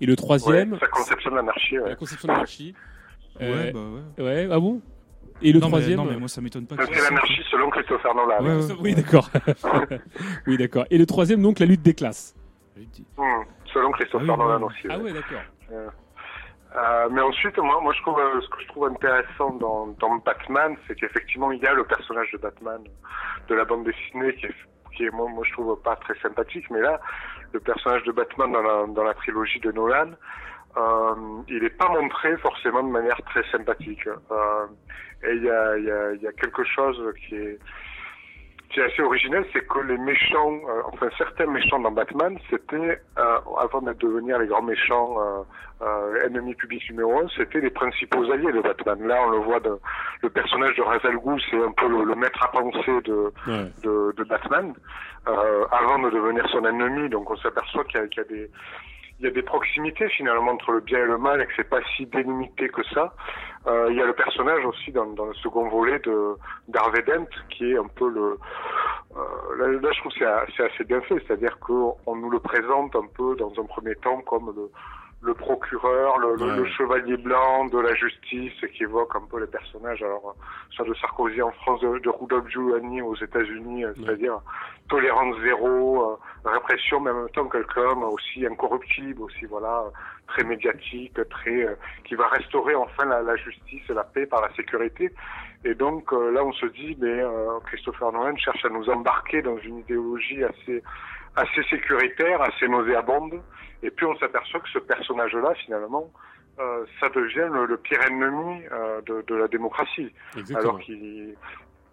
Et 0.00 0.06
le 0.06 0.16
troisième, 0.16 0.72
ouais, 0.72 0.78
sa 0.80 0.88
conception 0.88 1.30
de 1.30 1.36
l'anarchie, 1.36 1.78
ouais. 1.78 1.88
la 1.90 1.94
conception 1.96 2.26
de 2.28 2.32
l'anarchie. 2.32 2.74
Ouais, 3.40 3.46
Euh, 3.46 3.72
bah 3.72 3.80
ouais. 4.18 4.24
ouais, 4.24 4.48
ah 4.50 4.58
bon? 4.60 4.80
Et 5.40 5.52
le 5.52 5.58
Non, 5.60 5.66
mais- 5.66 5.70
troisième 5.70 5.96
non, 5.96 6.04
mais 6.04 6.16
moi, 6.16 6.28
ça 6.28 6.40
m'étonne 6.40 6.66
pas 6.66 6.76
C'est 6.78 7.02
l'anarchie 7.02 7.42
selon 7.50 7.70
Christopher 7.70 8.14
Nolan. 8.14 8.42
Ouais, 8.44 8.64
ouais. 8.66 8.74
Oui, 8.80 8.94
d'accord. 8.94 9.30
oui, 10.46 10.56
d'accord. 10.56 10.84
Et 10.90 10.98
le 10.98 11.06
troisième, 11.06 11.42
donc 11.42 11.58
la 11.58 11.66
lutte 11.66 11.82
des 11.82 11.94
classes. 11.94 12.34
Hmm, 13.16 13.22
selon 13.72 13.90
Christopher 13.92 14.26
Ah 14.28 14.32
oui, 14.32 14.38
Nolan 14.38 14.58
ouais. 14.60 14.64
aussi. 14.66 14.86
Ah 14.88 14.98
ouais. 14.98 15.04
ouais, 15.04 15.12
d'accord. 15.12 15.92
Euh, 16.74 17.08
mais 17.10 17.20
ensuite, 17.20 17.58
moi, 17.58 17.80
moi, 17.80 17.92
je 17.92 18.00
trouve, 18.02 18.18
euh, 18.18 18.40
ce 18.40 18.48
que 18.48 18.62
je 18.62 18.68
trouve 18.68 18.86
intéressant 18.86 19.50
dans, 19.54 19.88
dans 19.98 20.16
Batman, 20.16 20.76
c'est 20.86 20.94
qu'effectivement, 20.94 21.52
il 21.52 21.60
y 21.60 21.66
a 21.66 21.74
le 21.74 21.84
personnage 21.84 22.30
de 22.32 22.38
Batman 22.38 22.82
de 23.48 23.54
la 23.54 23.64
bande 23.64 23.84
dessinée 23.84 24.34
qui 24.36 24.46
est, 24.46 24.54
qui 24.96 25.04
est 25.04 25.10
moi, 25.10 25.28
moi, 25.28 25.44
je 25.46 25.52
trouve 25.52 25.78
pas 25.82 25.96
très 25.96 26.18
sympathique, 26.20 26.70
mais 26.70 26.80
là, 26.80 27.00
le 27.52 27.60
personnage 27.60 28.04
de 28.04 28.12
Batman 28.12 28.52
dans 28.52 28.62
la, 28.62 28.86
dans 28.86 29.04
la 29.04 29.14
trilogie 29.14 29.60
de 29.60 29.70
Nolan, 29.72 30.12
euh, 30.78 31.14
il 31.48 31.62
n'est 31.62 31.70
pas 31.70 31.88
montré 31.88 32.36
forcément 32.38 32.82
de 32.82 32.90
manière 32.90 33.20
très 33.26 33.44
sympathique. 33.50 34.06
Euh, 34.06 34.66
et 35.24 35.34
il 35.34 35.44
y 35.44 35.50
a, 35.50 35.76
y, 35.78 35.90
a, 35.90 36.12
y 36.14 36.26
a 36.26 36.32
quelque 36.32 36.64
chose 36.64 36.98
qui 37.28 37.36
est 37.36 37.58
qui 38.72 38.80
est 38.80 38.84
assez 38.84 39.02
original, 39.02 39.44
c'est 39.52 39.66
que 39.66 39.80
les 39.80 39.98
méchants, 39.98 40.52
euh, 40.68 40.82
enfin 40.86 41.08
certains 41.18 41.46
méchants 41.46 41.78
dans 41.78 41.90
Batman, 41.90 42.38
c'était, 42.48 43.00
euh, 43.18 43.38
avant 43.58 43.82
de 43.82 43.92
devenir 43.92 44.38
les 44.38 44.46
grands 44.46 44.62
méchants 44.62 45.16
euh, 45.20 45.42
euh, 45.82 46.26
ennemis 46.26 46.54
publics 46.54 46.88
numéro 46.90 47.18
un, 47.18 47.28
c'était 47.36 47.60
les 47.60 47.70
principaux 47.70 48.22
alliés 48.30 48.52
de 48.52 48.60
Batman. 48.62 49.06
Là, 49.06 49.20
on 49.26 49.30
le 49.30 49.38
voit, 49.38 49.60
de, 49.60 49.78
le 50.22 50.30
personnage 50.30 50.74
de 50.76 50.82
Ra's 50.82 51.04
al 51.04 51.18
Ghul, 51.18 51.40
c'est 51.50 51.62
un 51.62 51.72
peu 51.72 51.88
le, 51.88 52.04
le 52.04 52.14
maître 52.14 52.42
à 52.42 52.48
penser 52.50 53.00
de, 53.04 53.32
Ouais. 53.46 53.70
de, 53.82 54.12
de 54.16 54.24
Batman, 54.24 54.72
euh, 55.28 55.64
avant 55.70 55.98
de 55.98 56.10
devenir 56.10 56.48
son 56.50 56.64
ennemi. 56.64 57.08
Donc 57.10 57.30
on 57.30 57.36
s'aperçoit 57.36 57.84
qu'il 57.84 58.00
y, 58.00 58.04
a- 58.04 58.06
qu'il 58.08 58.22
y 58.22 58.26
a 58.26 58.28
des 58.28 58.50
il 59.22 59.26
y 59.26 59.28
a 59.28 59.30
des 59.30 59.42
proximités 59.42 60.08
finalement 60.08 60.50
entre 60.50 60.72
le 60.72 60.80
bien 60.80 60.98
et 60.98 61.06
le 61.06 61.16
mal 61.16 61.40
et 61.40 61.46
que 61.46 61.52
c'est 61.54 61.68
pas 61.68 61.80
si 61.96 62.06
délimité 62.06 62.68
que 62.68 62.82
ça. 62.92 63.14
Euh, 63.68 63.86
il 63.90 63.96
y 63.96 64.02
a 64.02 64.04
le 64.04 64.14
personnage 64.14 64.64
aussi 64.64 64.90
dans, 64.90 65.04
le 65.04 65.34
second 65.34 65.68
volet 65.68 66.00
de 66.00 66.34
d'Harvey 66.66 67.02
Dent 67.02 67.28
qui 67.48 67.70
est 67.70 67.78
un 67.78 67.86
peu 67.86 68.08
le 68.08 68.36
euh, 69.16 69.56
là, 69.58 69.68
là, 69.68 69.88
je 69.92 70.00
trouve 70.00 70.12
c'est 70.56 70.64
assez 70.64 70.84
bien 70.84 71.00
fait, 71.02 71.22
c'est-à-dire 71.24 71.56
qu'on 71.60 72.16
nous 72.16 72.30
le 72.30 72.40
présente 72.40 72.96
un 72.96 73.06
peu 73.14 73.36
dans 73.36 73.52
un 73.56 73.64
premier 73.64 73.94
temps 73.96 74.20
comme 74.22 74.52
le 74.56 74.70
le 75.22 75.34
procureur, 75.34 76.18
le, 76.18 76.32
Ouais. 76.32 76.56
le 76.56 76.64
chevalier 76.66 77.16
blanc 77.16 77.66
de 77.66 77.78
la 77.78 77.94
justice, 77.94 78.52
qui 78.74 78.82
évoque 78.82 79.14
un 79.14 79.24
peu 79.30 79.38
les 79.40 79.46
personnages, 79.46 80.02
alors 80.02 80.30
euh, 80.30 80.42
soit 80.70 80.84
de 80.84 80.94
Sarkozy 80.94 81.40
en 81.40 81.52
France, 81.52 81.80
de, 81.80 81.98
de 81.98 82.08
Rudolph 82.08 82.48
Giuliani 82.48 83.02
aux 83.02 83.14
États-Unis, 83.14 83.84
euh, 83.84 83.92
c'est-à-dire 83.96 84.40
tolérance 84.88 85.36
zéro, 85.44 86.10
euh, 86.10 86.16
répression, 86.50 86.98
mais 87.00 87.10
en 87.12 87.14
même 87.22 87.28
temps 87.30 87.48
quelqu'un 87.48 87.96
aussi 88.10 88.44
incorruptible, 88.44 89.22
aussi 89.22 89.44
voilà, 89.46 89.84
euh, 89.86 89.90
très 90.26 90.42
médiatique, 90.44 91.16
très 91.30 91.66
euh, 91.66 91.74
qui 92.04 92.16
va 92.16 92.26
restaurer 92.28 92.74
enfin 92.74 93.04
la, 93.04 93.22
la 93.22 93.36
justice 93.36 93.82
et 93.88 93.94
la 93.94 94.04
paix 94.04 94.26
par 94.26 94.40
la 94.42 94.52
sécurité. 94.54 95.12
Et 95.64 95.74
donc 95.76 96.12
euh, 96.12 96.32
là, 96.32 96.42
on 96.44 96.52
se 96.52 96.66
dit, 96.66 96.96
mais 97.00 97.20
euh, 97.20 97.60
Christopher 97.66 98.10
Nolan 98.10 98.36
cherche 98.36 98.64
à 98.64 98.68
nous 98.68 98.90
embarquer 98.90 99.40
dans 99.42 99.58
une 99.58 99.78
idéologie 99.78 100.42
assez 100.42 100.82
assez 101.36 101.62
sécuritaire, 101.70 102.40
assez 102.42 102.68
nauséabonde. 102.68 103.40
Et 103.82 103.90
puis 103.90 104.06
on 104.06 104.16
s'aperçoit 104.16 104.60
que 104.60 104.68
ce 104.68 104.78
personnage-là, 104.78 105.54
finalement, 105.64 106.10
euh, 106.60 106.84
ça 107.00 107.08
devient 107.08 107.48
le, 107.52 107.66
le 107.66 107.76
pire 107.78 108.02
ennemi 108.02 108.62
euh, 108.70 109.00
de, 109.02 109.22
de 109.26 109.34
la 109.34 109.48
démocratie. 109.48 110.12
Exactement. 110.36 110.70
Alors 110.70 110.80
qu'il 110.80 111.34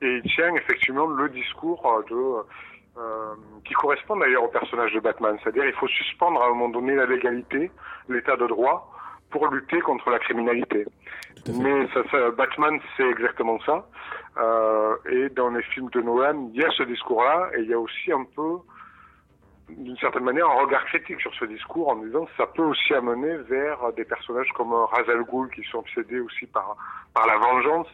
et 0.02 0.22
il 0.24 0.32
tient 0.34 0.54
effectivement 0.56 1.08
le 1.08 1.28
discours 1.30 1.86
euh, 1.86 2.04
de 2.10 3.00
euh, 3.00 3.36
qui 3.66 3.74
correspondent 3.74 4.22
d'ailleurs 4.22 4.44
au 4.44 4.50
personnage 4.50 4.94
de 4.94 5.00
Batman. 5.00 5.38
C'est-à-dire 5.42 5.66
il 5.66 5.74
faut 5.74 5.88
suspendre 5.88 6.42
à 6.42 6.46
un 6.46 6.50
moment 6.50 6.70
donné 6.70 6.96
la 6.96 7.06
légalité, 7.06 7.72
l'état 8.08 8.36
de 8.36 8.48
droit, 8.48 8.92
pour 9.30 9.48
lutter 9.48 9.80
contre 9.82 10.10
la 10.10 10.20
criminalité. 10.20 10.86
Mais 11.48 11.88
ça, 11.94 12.02
ça, 12.12 12.32
Batman, 12.32 12.80
c'est 12.98 13.08
exactement 13.08 13.60
ça. 13.62 13.88
Euh, 14.38 14.96
et 15.10 15.30
dans 15.30 15.50
les 15.50 15.62
films 15.64 15.90
de 15.92 16.02
Nolan, 16.02 16.50
il 16.54 16.62
y 16.62 16.66
a 16.66 16.70
ce 16.72 16.84
discours-là, 16.84 17.52
et 17.56 17.62
il 17.62 17.70
y 17.70 17.74
a 17.74 17.80
aussi 17.80 18.12
un 18.12 18.26
peu, 18.36 18.58
d'une 19.78 19.98
certaine 19.98 20.24
manière, 20.24 20.48
un 20.48 20.62
regard 20.62 20.86
critique 20.86 21.20
sur 21.22 21.34
ce 21.36 21.46
discours 21.46 21.90
en 21.90 21.98
disant 21.98 22.26
que 22.26 22.32
ça 22.38 22.48
peut 22.48 22.64
aussi 22.64 22.94
amener 22.94 23.38
vers 23.50 23.94
des 23.94 24.06
personnages 24.06 24.50
comme 24.56 24.74
Ra's 24.74 25.08
al 25.10 25.24
Ghul 25.24 25.50
qui 25.52 25.64
sont 25.64 25.80
obsédés 25.80 26.20
aussi 26.20 26.46
par 26.48 26.76
par 27.14 27.28
la 27.28 27.38
vengeance. 27.38 27.88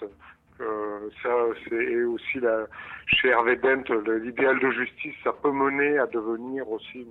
Euh, 0.61 1.09
ça, 1.21 1.29
c'est 1.67 2.03
aussi 2.03 2.39
la, 2.39 2.65
chez 3.07 3.29
Hervé 3.29 3.57
Dent, 3.57 3.83
l'idéal 4.23 4.57
de 4.59 4.71
justice, 4.71 5.15
ça 5.23 5.33
peut 5.33 5.51
mener 5.51 5.97
à 5.97 6.07
devenir 6.07 6.69
aussi 6.71 7.05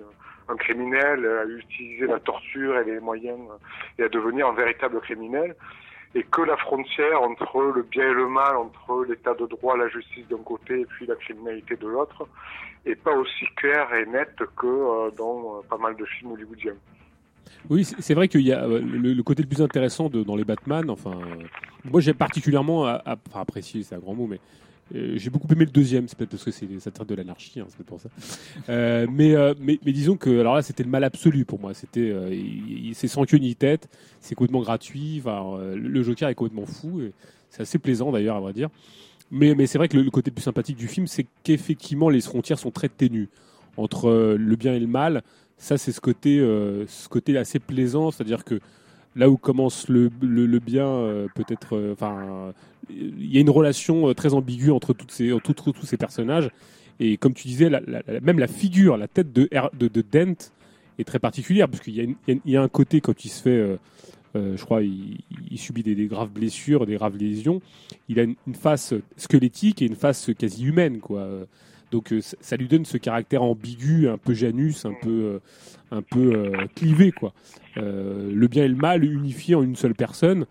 un 0.48 0.56
criminel, 0.56 1.26
à 1.26 1.44
utiliser 1.44 2.06
la 2.06 2.20
torture 2.20 2.78
et 2.78 2.84
les 2.84 3.00
moyens, 3.00 3.40
et 3.98 4.04
à 4.04 4.08
devenir 4.08 4.46
un 4.48 4.54
véritable 4.54 5.00
criminel. 5.00 5.54
Et 6.14 6.22
que 6.22 6.42
la 6.42 6.56
frontière 6.56 7.22
entre 7.22 7.72
le 7.74 7.82
bien 7.82 8.08
et 8.08 8.14
le 8.14 8.28
mal, 8.28 8.56
entre 8.56 9.04
l'état 9.08 9.34
de 9.34 9.46
droit, 9.46 9.76
la 9.76 9.88
justice 9.88 10.26
d'un 10.28 10.38
côté 10.38 10.80
et 10.80 10.86
puis 10.86 11.06
la 11.06 11.16
criminalité 11.16 11.76
de 11.76 11.88
l'autre, 11.88 12.28
est 12.86 12.94
pas 12.94 13.12
aussi 13.12 13.46
claire 13.56 13.92
et 13.94 14.06
nette 14.06 14.38
que 14.56 14.66
euh, 14.66 15.10
dans 15.16 15.56
euh, 15.56 15.60
pas 15.68 15.78
mal 15.78 15.96
de 15.96 16.04
films 16.04 16.32
hollywoodiens. 16.32 16.76
Oui, 17.68 17.84
c'est 17.84 18.14
vrai 18.14 18.28
qu'il 18.28 18.42
y 18.42 18.52
a 18.52 18.64
euh, 18.64 18.80
le, 18.80 19.22
côté 19.22 19.42
le 19.42 19.48
plus 19.48 19.62
intéressant 19.62 20.08
dans 20.08 20.36
les 20.36 20.44
Batman. 20.44 20.88
Enfin, 20.90 21.18
moi 21.84 22.00
j'ai 22.00 22.14
particulièrement 22.14 22.84
apprécié, 22.84 23.82
c'est 23.82 23.94
un 23.94 23.98
grand 23.98 24.14
mot, 24.14 24.26
mais 24.26 24.38
euh, 24.94 25.14
j'ai 25.16 25.30
beaucoup 25.30 25.48
aimé 25.50 25.64
le 25.64 25.70
deuxième. 25.70 26.08
C'est 26.08 26.16
peut-être 26.16 26.30
parce 26.30 26.44
que 26.44 26.50
c'est 26.50 26.68
ça 26.78 26.90
traite 26.90 27.08
de 27.08 27.14
l'anarchie, 27.14 27.60
hein, 27.60 27.66
c'est 27.68 27.84
pour 27.84 28.00
ça. 28.00 28.08
Euh, 28.68 29.06
mais, 29.10 29.34
euh, 29.34 29.54
mais 29.58 29.78
disons 29.86 30.16
que 30.16 30.40
alors 30.40 30.54
là 30.54 30.62
c'était 30.62 30.82
le 30.82 30.90
mal 30.90 31.04
absolu 31.04 31.44
pour 31.44 31.60
moi. 31.60 31.74
C'était 31.74 32.12
c'est 32.94 33.08
sans 33.08 33.24
queue 33.24 33.38
ni 33.38 33.54
tête, 33.54 33.88
c'est 34.20 34.34
complètement 34.34 34.62
gratuit. 34.62 35.22
Le 35.24 36.02
Joker 36.02 36.28
est 36.28 36.34
complètement 36.34 36.66
fou. 36.66 37.02
C'est 37.50 37.62
assez 37.62 37.78
plaisant 37.78 38.12
d'ailleurs 38.12 38.36
à 38.36 38.40
vrai 38.40 38.52
dire. 38.52 38.68
Mais, 39.30 39.66
c'est 39.66 39.78
vrai 39.78 39.88
que 39.88 39.96
le, 39.96 40.10
côté 40.10 40.30
plus 40.30 40.42
sympathique 40.42 40.76
du 40.76 40.86
film, 40.86 41.06
c'est 41.06 41.26
qu'effectivement 41.42 42.08
les 42.08 42.20
frontières 42.20 42.58
sont 42.58 42.70
très 42.70 42.88
ténues 42.88 43.30
entre 43.76 44.36
le 44.38 44.56
bien 44.56 44.74
et 44.74 44.80
le 44.80 44.86
mal. 44.86 45.22
Ça, 45.56 45.78
c'est 45.78 45.92
ce 45.92 46.00
côté, 46.00 46.38
ce 46.38 47.08
côté 47.08 47.36
assez 47.36 47.58
plaisant, 47.58 48.10
c'est-à-dire 48.10 48.44
que 48.44 48.60
là 49.16 49.30
où 49.30 49.36
commence 49.36 49.88
le, 49.88 50.10
le, 50.20 50.58
bien, 50.58 50.86
euh, 50.86 51.28
peut-être, 51.34 51.76
euh, 51.76 51.92
enfin, 51.92 52.52
il 52.90 53.32
y 53.32 53.38
a 53.38 53.40
une 53.40 53.50
relation 53.50 54.08
euh, 54.08 54.14
très 54.14 54.34
ambiguë 54.34 54.70
entre 54.70 54.92
toutes 54.92 55.12
ces, 55.12 55.32
entre 55.32 55.52
tous 55.52 55.72
tous 55.72 55.86
ces 55.86 55.96
personnages. 55.96 56.50
Et 57.00 57.16
comme 57.16 57.34
tu 57.34 57.48
disais, 57.48 57.70
même 58.22 58.38
la 58.38 58.46
figure, 58.46 58.96
la 58.96 59.08
tête 59.08 59.32
de, 59.32 59.48
de, 59.78 59.88
de 59.88 60.04
Dent 60.12 60.52
est 60.98 61.04
très 61.04 61.18
particulière, 61.18 61.68
parce 61.68 61.82
qu'il 61.82 61.96
y, 61.96 62.32
y 62.32 62.40
y 62.44 62.56
a 62.56 62.62
un 62.62 62.68
côté 62.68 63.00
quand 63.00 63.24
il 63.24 63.30
se 63.30 63.42
fait, 63.42 63.78
je 64.36 64.64
crois, 64.64 64.82
il, 64.82 65.58
subit 65.58 65.82
des, 65.82 66.06
graves 66.06 66.30
blessures, 66.30 66.86
des 66.86 66.94
graves 66.94 67.16
lésions. 67.16 67.60
Il 68.08 68.20
a 68.20 68.22
une, 68.22 68.36
face 68.54 68.94
squelettique 69.16 69.82
et 69.82 69.86
une 69.86 69.96
face 69.96 70.30
quasi 70.38 70.66
humaine, 70.66 71.00
quoi. 71.00 71.28
Donc 71.90 72.14
ça 72.22 72.56
lui 72.56 72.68
donne 72.68 72.84
ce 72.84 72.96
caractère 72.96 73.42
ambigu, 73.42 74.08
un 74.08 74.18
peu 74.18 74.32
Janus, 74.32 74.84
un 74.84 74.94
peu, 75.02 75.40
un 75.90 76.02
peu 76.02 76.52
clivé, 76.76 77.10
quoi. 77.10 77.32
Euh, 77.76 78.30
le 78.32 78.48
bien 78.48 78.64
et 78.64 78.68
le 78.68 78.76
mal 78.76 79.04
unifiés 79.04 79.54
en 79.54 79.62
une 79.62 79.76
seule 79.76 79.94
personne. 79.94 80.46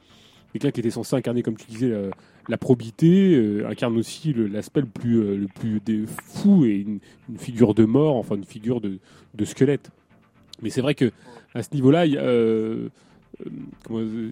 Quelqu'un 0.51 0.71
qui 0.71 0.81
était 0.81 0.91
censé 0.91 1.15
incarner, 1.15 1.41
comme 1.41 1.57
tu 1.57 1.65
disais, 1.67 1.89
la, 1.89 2.09
la 2.49 2.57
probité, 2.57 3.35
euh, 3.35 3.67
incarne 3.67 3.97
aussi 3.97 4.33
l'aspect 4.33 4.81
le 4.81 4.87
plus, 4.87 5.19
euh, 5.19 5.37
le 5.37 5.47
plus 5.47 5.79
dé- 5.79 6.05
fou 6.07 6.65
et 6.65 6.75
une, 6.75 6.99
figure 7.37 7.73
de 7.73 7.85
mort, 7.85 8.17
enfin 8.17 8.35
une 8.35 8.43
figure 8.43 8.81
de, 8.81 8.99
squelette. 9.45 9.91
Mais 10.61 10.69
c'est 10.69 10.81
vrai 10.81 10.95
que 10.95 11.11
à 11.53 11.63
ce 11.63 11.73
niveau-là, 11.73 12.05
euh, 12.05 12.89
euh, 13.41 13.49
euh, 13.91 14.31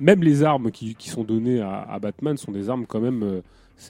même 0.00 0.22
les 0.22 0.42
armes 0.42 0.70
qui, 0.70 0.96
sont 1.00 1.24
données 1.24 1.60
à, 1.60 1.98
Batman 2.00 2.36
sont 2.36 2.52
des 2.52 2.70
armes 2.70 2.86
quand 2.86 3.00
même, 3.00 3.22
euh, 3.22 3.40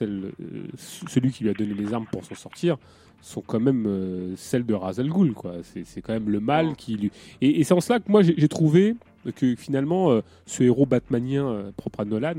euh, 0.01 0.31
celui 0.77 1.31
qui 1.31 1.43
lui 1.43 1.49
a 1.49 1.53
donné 1.53 1.73
les 1.73 1.93
armes 1.93 2.05
pour 2.11 2.23
s'en 2.23 2.35
sortir 2.35 2.77
sont 3.21 3.41
quand 3.41 3.59
même 3.59 3.85
euh, 3.87 4.33
celles 4.37 4.65
de 4.65 4.73
Ra's 4.73 4.99
al 4.99 5.09
Ghul, 5.09 5.33
quoi. 5.33 5.53
C'est, 5.63 5.85
c'est 5.85 6.01
quand 6.01 6.13
même 6.13 6.29
le 6.29 6.39
mal 6.39 6.75
qui 6.75 6.95
lui... 6.95 7.11
Et, 7.41 7.59
et 7.59 7.63
c'est 7.63 7.73
en 7.73 7.81
cela 7.81 7.99
que 7.99 8.09
moi 8.11 8.21
j'ai, 8.21 8.33
j'ai 8.37 8.47
trouvé 8.47 8.95
que 9.35 9.55
finalement 9.55 10.11
euh, 10.11 10.21
ce 10.45 10.63
héros 10.63 10.85
batmanien 10.85 11.45
euh, 11.47 11.71
propre 11.75 11.99
à 11.99 12.05
Nolan 12.05 12.35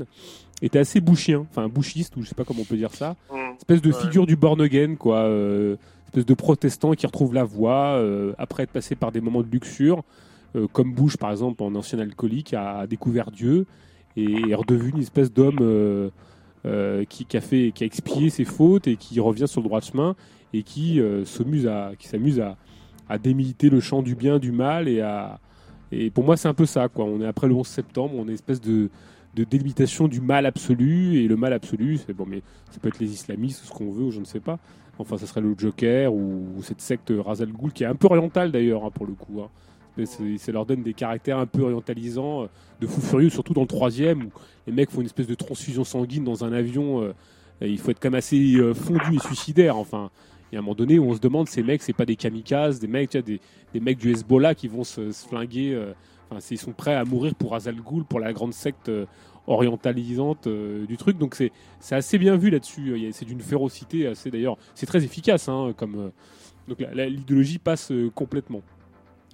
était 0.63 0.79
assez 0.79 0.99
bouchien, 1.01 1.45
enfin 1.51 1.67
bouchiste 1.67 2.15
ou 2.17 2.23
je 2.23 2.29
sais 2.29 2.35
pas 2.35 2.43
comment 2.43 2.61
on 2.61 2.65
peut 2.65 2.77
dire 2.77 2.93
ça, 2.93 3.15
Mm. 3.31 3.35
espèce 3.57 3.81
de 3.81 3.91
Ouais. 3.91 3.99
figure 4.01 4.25
du 4.25 4.35
born 4.35 4.59
again, 4.61 4.95
quoi, 4.95 5.29
espèce 6.07 6.25
de 6.25 6.33
protestant 6.33 6.93
qui 6.93 7.05
retrouve 7.05 7.33
la 7.33 7.43
voie 7.43 8.03
après 8.37 8.63
être 8.63 8.71
passé 8.71 8.95
par 8.95 9.11
des 9.11 9.21
moments 9.21 9.41
de 9.43 9.49
luxure, 9.51 10.03
comme 10.73 10.93
Bush 10.93 11.17
par 11.17 11.31
exemple, 11.31 11.61
en 11.63 11.73
ancien 11.75 11.99
alcoolique, 11.99 12.53
a, 12.53 12.79
a 12.79 12.87
découvert 12.87 13.31
Dieu 13.31 13.65
et 14.17 14.49
est 14.49 14.55
redevenu 14.55 14.89
une 14.89 14.99
espèce 14.99 15.31
d'homme 15.31 15.59
euh, 15.61 16.09
qui, 17.09 17.25
qui 17.25 17.37
a 17.37 17.41
fait, 17.41 17.71
qui 17.73 17.83
a 17.83 17.87
expié 17.87 18.29
ses 18.29 18.45
fautes 18.45 18.87
et 18.87 18.95
qui 18.95 19.19
revient 19.19 19.47
sur 19.47 19.61
le 19.61 19.67
droit 19.67 19.81
chemin 19.81 20.15
et 20.53 20.63
qui 20.63 20.99
euh, 20.99 21.25
s'amuse 21.25 21.67
à, 21.67 21.93
démiliter 23.21 23.69
le 23.69 23.81
champ 23.81 24.01
du 24.01 24.15
bien, 24.15 24.39
du 24.39 24.53
mal 24.53 24.87
et 24.87 26.09
pour 26.11 26.23
moi 26.23 26.37
c'est 26.37 26.47
un 26.47 26.53
peu 26.53 26.65
ça 26.65 26.87
quoi. 26.87 27.03
On 27.03 27.19
est 27.19 27.25
après 27.25 27.47
le 27.47 27.53
11 27.53 27.67
septembre, 27.67 28.13
on 28.15 28.23
est 28.23 28.27
une 28.27 28.33
espèce 28.33 28.61
de 28.61 28.89
délimitation 29.35 30.07
du 30.07 30.21
mal 30.21 30.45
absolu 30.45 31.17
et 31.17 31.27
le 31.27 31.35
mal 31.35 31.51
absolu 31.51 31.97
c'est 31.97 32.13
bon 32.13 32.25
mais 32.25 32.41
ça 32.69 32.79
peut 32.79 32.87
être 32.87 32.99
les 32.99 33.11
islamistes 33.11 33.65
ce 33.65 33.71
qu'on 33.71 33.91
veut 33.91 34.05
ou 34.05 34.11
je 34.11 34.19
ne 34.19 34.25
sais 34.25 34.39
pas 34.39 34.59
enfin 34.97 35.17
ça 35.17 35.25
serait 35.25 35.41
le 35.41 35.55
Joker 35.57 36.13
ou, 36.13 36.61
cette 36.61 36.81
secte 36.81 37.11
Ra's 37.17 37.41
al 37.41 37.51
Ghul 37.51 37.73
qui 37.73 37.83
est 37.83 37.87
un 37.87 37.95
peu 37.95 38.07
orientale 38.07 38.51
d'ailleurs 38.51 38.85
hein, 38.85 38.91
pour 38.91 39.05
le 39.05 39.13
coup 39.13 39.41
hein. 39.41 39.49
Ça 40.05 40.51
leur 40.53 40.65
donne 40.65 40.83
des 40.83 40.93
caractères 40.93 41.37
un 41.37 41.45
peu 41.45 41.63
orientalisants 41.63 42.43
euh, 42.43 42.47
de 42.79 42.87
fous 42.87 43.01
furieux 43.01 43.29
surtout 43.29 43.53
dans 43.53 43.61
le 43.61 43.67
troisième 43.67 44.23
où 44.23 44.31
les 44.65 44.73
mecs 44.73 44.89
font 44.89 45.01
une 45.01 45.07
espèce 45.07 45.27
de 45.27 45.35
transfusion 45.35 45.83
sanguine 45.83 46.23
dans 46.23 46.45
un 46.45 46.53
avion 46.53 47.01
euh, 47.01 47.13
il 47.61 47.77
faut 47.77 47.91
être 47.91 47.99
quand 47.99 48.09
même 48.09 48.17
assez 48.17 48.55
euh, 48.55 48.73
fondu 48.73 49.15
et 49.15 49.19
suicidaire 49.19 49.75
enfin 49.75 50.09
y 50.53 50.55
a 50.57 50.59
un 50.59 50.61
moment 50.61 50.75
donné 50.75 50.99
où 50.99 51.05
on 51.05 51.13
se 51.13 51.19
demande 51.19 51.47
ces 51.47 51.63
mecs 51.63 51.81
c'est 51.81 51.93
pas 51.93 52.05
des 52.05 52.15
kamikazes 52.15 52.79
des 52.79 52.87
mecs 52.87 53.15
des, 53.17 53.39
mecs 53.79 53.97
du 53.97 54.11
Hezbollah 54.11 54.55
qui 54.55 54.67
vont 54.67 54.83
se, 54.83 55.11
flinguer 55.11 55.73
euh, 55.73 55.93
Enfin, 56.29 56.39
ils 56.49 56.57
sont 56.57 56.71
prêts 56.71 56.95
à 56.95 57.03
mourir 57.03 57.35
pour 57.35 57.55
Azal 57.55 57.75
Ghul, 57.75 58.05
pour 58.05 58.21
la 58.21 58.31
grande 58.31 58.53
secte 58.53 58.87
euh, 58.87 59.05
orientalisante 59.47 60.47
euh, 60.47 60.85
du 60.85 60.95
truc. 60.95 61.17
Donc 61.17 61.35
c'est 61.35 61.51
assez 61.95 62.17
bien 62.17 62.37
vu 62.37 62.49
là-dessus. 62.49 63.11
C'est 63.11 63.25
d'une 63.25 63.41
férocité 63.41 64.07
assez 64.07 64.31
d'ailleurs. 64.31 64.57
C'est 64.73 64.85
très 64.85 65.03
efficace 65.03 65.49
hein, 65.49 65.73
comme. 65.75 66.11
donc 66.69 66.79
l'idéologie 66.93 67.59
passe 67.59 67.91
complètement. 68.15 68.61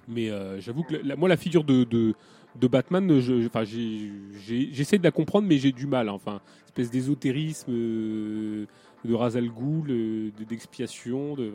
Mais 0.08 0.28
j'avoue 0.58 0.82
que 0.82 1.14
moi 1.14 1.28
la 1.28 1.36
figure 1.36 1.62
de, 1.62 2.14
Batman, 2.62 3.20
j'essaie 3.20 4.98
de 4.98 5.04
la 5.04 5.12
comprendre, 5.12 5.46
mais 5.46 5.58
j'ai 5.58 5.70
du 5.70 5.86
mal. 5.86 6.08
hein. 6.08 6.14
Enfin, 6.14 6.40
espèce 6.66 6.90
d'ésotérisme 6.90 8.66
de 9.04 9.14
Ra's 9.14 9.36
al 9.36 9.48
Ghul, 9.48 9.90
euh, 9.90 10.30
de- 10.38 10.44
d'expiation. 10.44 11.34
De, 11.34 11.52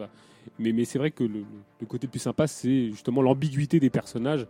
mais 0.59 0.71
mais 0.71 0.85
c'est 0.85 0.99
vrai 0.99 1.11
que 1.11 1.23
le, 1.23 1.43
le 1.81 1.85
côté 1.87 2.07
le 2.07 2.11
plus 2.11 2.19
sympa, 2.19 2.47
c'est 2.47 2.89
justement 2.91 3.21
l'ambiguïté 3.21 3.79
des 3.79 3.89
personnages 3.89 4.47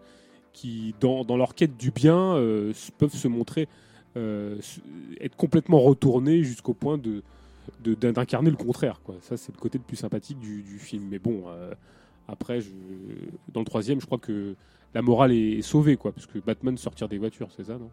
qui, 0.54 0.94
dans, 1.00 1.24
dans 1.24 1.38
leur 1.38 1.56
quête 1.56 1.78
du 1.78 1.92
bien, 1.92 2.36
euh, 2.36 2.74
peuvent 2.98 3.14
se 3.16 3.28
montrer 3.28 3.68
euh, 4.16 4.58
être 5.20 5.36
complètement 5.36 5.80
retournés 5.80 6.44
jusqu'au 6.44 6.74
point 6.74 6.98
de 6.98 7.24
de- 7.84 7.94
d'in- 7.96 8.12
d'incarner 8.12 8.50
le 8.50 8.58
contraire. 8.58 9.00
Quoi. 9.04 9.16
Ça, 9.22 9.38
c'est 9.38 9.54
le 9.56 9.60
côté 9.60 9.78
le 9.78 9.84
plus 9.84 9.96
sympathique 9.96 10.38
du, 10.40 10.62
du 10.64 10.80
film. 10.80 11.08
Mais 11.10 11.18
bon, 11.18 11.44
euh, 11.48 11.74
après, 12.28 12.60
je, 12.62 12.70
dans 13.54 13.62
le 13.62 13.66
troisième, 13.66 14.02
je 14.02 14.06
crois 14.06 14.18
que 14.18 14.56
la 14.94 15.02
morale 15.02 15.32
est, 15.32 15.62
sauvée, 15.62 15.96
quoi, 15.96 16.12
parce 16.12 16.28
que 16.28 16.40
Batman 16.40 16.78
se 16.78 16.88
retire 16.90 17.08
des 17.08 17.18
voitures, 17.18 17.50
c'est 17.56 17.64
ça, 17.64 17.78
non? 17.78 17.90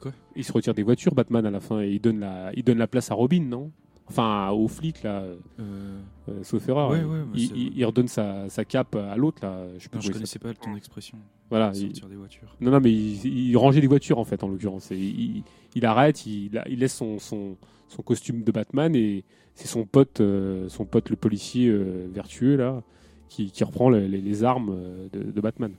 Quoi? 0.00 0.12
Il 0.36 0.44
se 0.44 0.52
retire 0.52 0.74
des 0.74 0.82
voitures, 0.82 1.14
Batman, 1.14 1.46
à 1.46 1.50
la 1.50 1.60
fin, 1.60 1.80
et 1.80 1.90
il 1.90 2.00
donne 2.00 2.20
la, 2.20 2.50
il 2.54 2.64
donne 2.64 2.78
la 2.78 2.86
place 2.88 3.10
à 3.10 3.14
Robin, 3.14 3.44
non? 3.44 3.70
Enfin, 4.10 4.50
aux 4.50 4.68
flics, 4.68 5.02
là. 5.02 5.20
euh, 5.22 5.36
euh, 5.60 6.42
sauf 6.42 6.66
erreur. 6.68 6.90
ouais, 6.90 7.00
il- 7.00 7.04
ouais, 7.04 7.18
mais 7.30 7.38
il, 7.38 7.48
c'est- 7.48 7.54
il- 7.54 7.76
il 7.76 7.84
redonne 7.84 8.08
sa, 8.08 8.48
sa 8.48 8.64
cape 8.64 8.96
à 8.96 9.16
l'autre, 9.16 9.38
là. 9.42 9.66
Je, 9.78 9.86
il 9.92 10.10
connaissais 10.12 10.38
pas 10.38 10.54
ton 10.54 10.74
expression. 10.76 11.18
voilà, 11.50 11.72
il- 11.74 11.92
des 11.92 12.16
voitures. 12.16 12.56
Non, 12.60 12.70
non, 12.70 12.80
mais 12.80 12.90
il, 12.92 13.54
rangeait 13.56 13.80
des 13.82 13.86
voitures 13.86 14.18
en 14.18 14.24
fait, 14.24 14.42
en 14.42 14.48
l'occurrence. 14.48 14.90
Il, 14.90 15.42
arrête, 15.84 16.24
il, 16.26 16.50
laisse 16.78 16.94
son, 16.94 17.18
son, 17.18 17.56
son 17.88 18.02
costume 18.02 18.42
de 18.44 18.50
Batman 18.52 18.94
et 18.96 19.24
c'est 19.54 19.68
son 19.68 19.84
pote, 19.84 20.20
euh, 20.22 20.68
son 20.70 20.84
pote 20.86 21.10
le 21.10 21.16
policier 21.16 21.68
euh, 21.68 22.06
vertueux 22.10 22.56
là, 22.56 22.82
qui, 23.28 23.50
qui 23.50 23.62
reprend 23.64 23.90
le- 23.90 24.06
les, 24.06 24.22
les 24.22 24.42
armes 24.44 24.74
de, 25.12 25.30
de 25.30 25.40
Batman. 25.42 25.72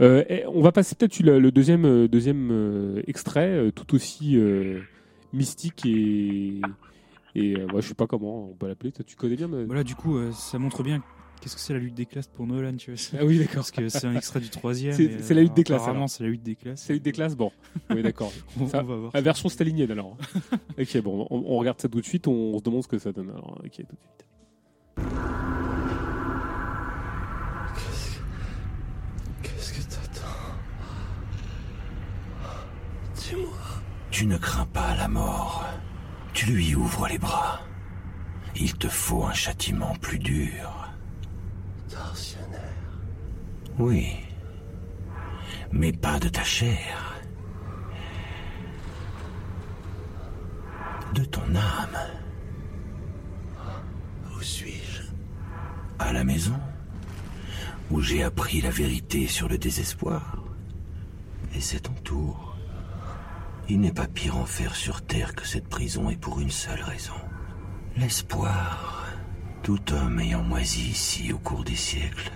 Euh, 0.00 0.24
on 0.52 0.60
va 0.62 0.72
passer 0.72 0.94
peut-être 0.96 1.20
le, 1.20 1.38
le 1.38 1.50
deuxième, 1.52 1.84
euh, 1.86 2.08
deuxième 2.08 2.48
euh, 2.50 3.02
extrait, 3.06 3.70
tout 3.74 3.94
aussi 3.94 4.36
mystique 5.32 5.86
et, 5.86 6.60
et 7.36 7.54
euh, 7.54 7.66
bah, 7.66 7.80
je 7.80 7.88
sais 7.88 7.94
pas 7.94 8.06
comment 8.06 8.48
on 8.50 8.54
peut 8.54 8.66
l'appeler. 8.66 8.92
Tu 9.06 9.14
connais 9.14 9.36
bien. 9.36 9.46
Mais... 9.46 9.64
Voilà, 9.64 9.84
du 9.84 9.94
coup, 9.94 10.16
euh, 10.16 10.32
ça 10.32 10.58
montre 10.58 10.82
bien 10.82 11.02
Qu'est-ce 11.38 11.54
que 11.54 11.60
c'est 11.60 11.74
la 11.74 11.78
lutte 11.78 11.92
des 11.94 12.06
classes 12.06 12.28
pour 12.28 12.46
Nolan, 12.46 12.76
tu 12.76 12.92
vois 12.92 13.20
Ah 13.20 13.26
oui, 13.26 13.38
d'accord. 13.38 13.56
Parce 13.56 13.70
que 13.70 13.90
c'est 13.90 14.06
un 14.06 14.16
extrait 14.16 14.40
du 14.40 14.48
troisième. 14.48 14.94
C'est 14.94 15.34
la 15.34 15.42
lutte 15.42 15.52
euh, 15.52 15.54
des 15.54 15.64
classes. 15.64 15.82
Apparemment, 15.82 16.08
c'est 16.08 16.24
la 16.24 16.30
lutte 16.30 16.42
des 16.42 16.54
classes. 16.54 16.80
C'est 16.80 16.88
la 16.88 16.94
lutte 16.94 17.04
des 17.04 17.12
classes, 17.12 17.36
bon. 17.36 17.52
Oui, 17.90 18.02
d'accord. 18.02 18.32
on, 18.58 18.64
va 18.64 18.80
voir. 18.80 19.10
La 19.12 19.20
version 19.20 19.50
stalinienne, 19.50 19.90
alors. 19.90 20.16
ok, 20.78 21.02
bon, 21.02 21.26
on, 21.30 21.58
regarde 21.58 21.78
ça 21.78 21.90
tout 21.90 22.00
de 22.00 22.06
suite, 22.06 22.26
on, 22.26 22.58
se 22.58 22.62
demande 22.64 22.82
ce 22.84 22.88
que 22.88 22.98
ça 22.98 23.12
donne. 23.12 23.28
Alors, 23.28 23.60
ok, 23.62 23.70
tout 23.70 23.82
de 23.82 24.00
suite. 24.00 24.26
Qu'est-ce 29.42 29.72
que 29.74 29.90
t'attends 29.90 30.56
Dis-moi. 33.14 33.52
Tu 34.10 34.24
ne 34.24 34.38
crains 34.38 34.66
pas 34.72 34.96
la 34.96 35.06
mort. 35.06 35.66
Tu 36.36 36.44
lui 36.52 36.74
ouvres 36.74 37.08
les 37.08 37.16
bras. 37.16 37.62
Il 38.54 38.74
te 38.74 38.88
faut 38.88 39.24
un 39.24 39.32
châtiment 39.32 39.94
plus 40.02 40.18
dur. 40.18 40.90
Tortionnaire. 41.88 42.60
Oui. 43.78 44.18
Mais 45.72 45.92
pas 45.92 46.18
de 46.20 46.28
ta 46.28 46.44
chair. 46.44 47.14
De 51.14 51.24
ton 51.24 51.54
âme. 51.54 51.98
Où 54.36 54.42
suis-je? 54.42 55.04
À 55.98 56.12
la 56.12 56.22
maison, 56.22 56.60
où 57.90 58.02
j'ai 58.02 58.22
appris 58.22 58.60
la 58.60 58.68
vérité 58.70 59.26
sur 59.26 59.48
le 59.48 59.56
désespoir. 59.56 60.44
Et 61.54 61.62
c'est 61.62 61.80
ton 61.80 61.94
tour. 62.04 62.45
Il 63.68 63.80
n'est 63.80 63.92
pas 63.92 64.06
pire 64.06 64.36
enfer 64.36 64.76
sur 64.76 65.02
terre 65.02 65.34
que 65.34 65.46
cette 65.46 65.68
prison 65.68 66.08
et 66.08 66.16
pour 66.16 66.40
une 66.40 66.50
seule 66.50 66.82
raison. 66.82 67.14
L'espoir. 67.96 69.06
Tout 69.62 69.92
homme 69.92 70.20
ayant 70.20 70.44
moisi 70.44 70.90
ici 70.90 71.32
au 71.32 71.38
cours 71.38 71.64
des 71.64 71.74
siècles 71.74 72.30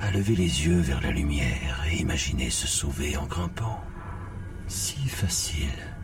a 0.00 0.12
levé 0.12 0.36
les 0.36 0.66
yeux 0.66 0.78
vers 0.78 1.00
la 1.00 1.10
lumière 1.10 1.84
et 1.90 1.96
imaginé 1.96 2.50
se 2.50 2.68
sauver 2.68 3.16
en 3.16 3.26
grimpant. 3.26 3.80
Si 4.68 5.08
facile. 5.08 5.96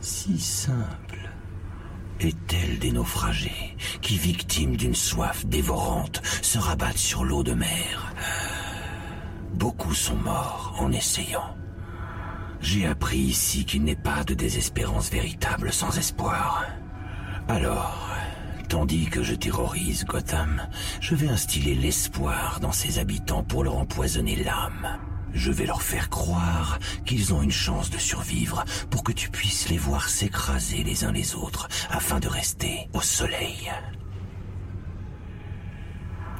Si 0.00 0.38
simple. 0.38 1.30
Est-elle 2.20 2.78
des 2.78 2.92
naufragés 2.92 3.76
qui, 4.00 4.16
victimes 4.16 4.76
d'une 4.76 4.94
soif 4.94 5.44
dévorante, 5.44 6.22
se 6.42 6.58
rabattent 6.58 6.96
sur 6.96 7.24
l'eau 7.24 7.42
de 7.42 7.54
mer 7.54 8.14
Beaucoup 9.54 9.94
sont 9.94 10.16
morts 10.16 10.76
en 10.78 10.92
essayant. 10.92 11.55
J'ai 12.66 12.84
appris 12.84 13.18
ici 13.18 13.64
qu'il 13.64 13.84
n'est 13.84 13.94
pas 13.94 14.24
de 14.24 14.34
désespérance 14.34 15.08
véritable 15.08 15.72
sans 15.72 15.96
espoir. 15.96 16.66
Alors, 17.46 18.10
tandis 18.68 19.06
que 19.06 19.22
je 19.22 19.36
terrorise 19.36 20.04
Gotham, 20.04 20.66
je 21.00 21.14
vais 21.14 21.28
instiller 21.28 21.76
l'espoir 21.76 22.58
dans 22.58 22.72
ses 22.72 22.98
habitants 22.98 23.44
pour 23.44 23.62
leur 23.62 23.76
empoisonner 23.76 24.34
l'âme. 24.42 24.98
Je 25.32 25.52
vais 25.52 25.64
leur 25.64 25.80
faire 25.80 26.10
croire 26.10 26.80
qu'ils 27.04 27.32
ont 27.32 27.40
une 27.40 27.52
chance 27.52 27.88
de 27.88 27.98
survivre 27.98 28.64
pour 28.90 29.04
que 29.04 29.12
tu 29.12 29.30
puisses 29.30 29.68
les 29.68 29.78
voir 29.78 30.08
s'écraser 30.08 30.82
les 30.82 31.04
uns 31.04 31.12
les 31.12 31.36
autres 31.36 31.68
afin 31.88 32.18
de 32.18 32.26
rester 32.26 32.88
au 32.94 33.00
soleil. 33.00 33.70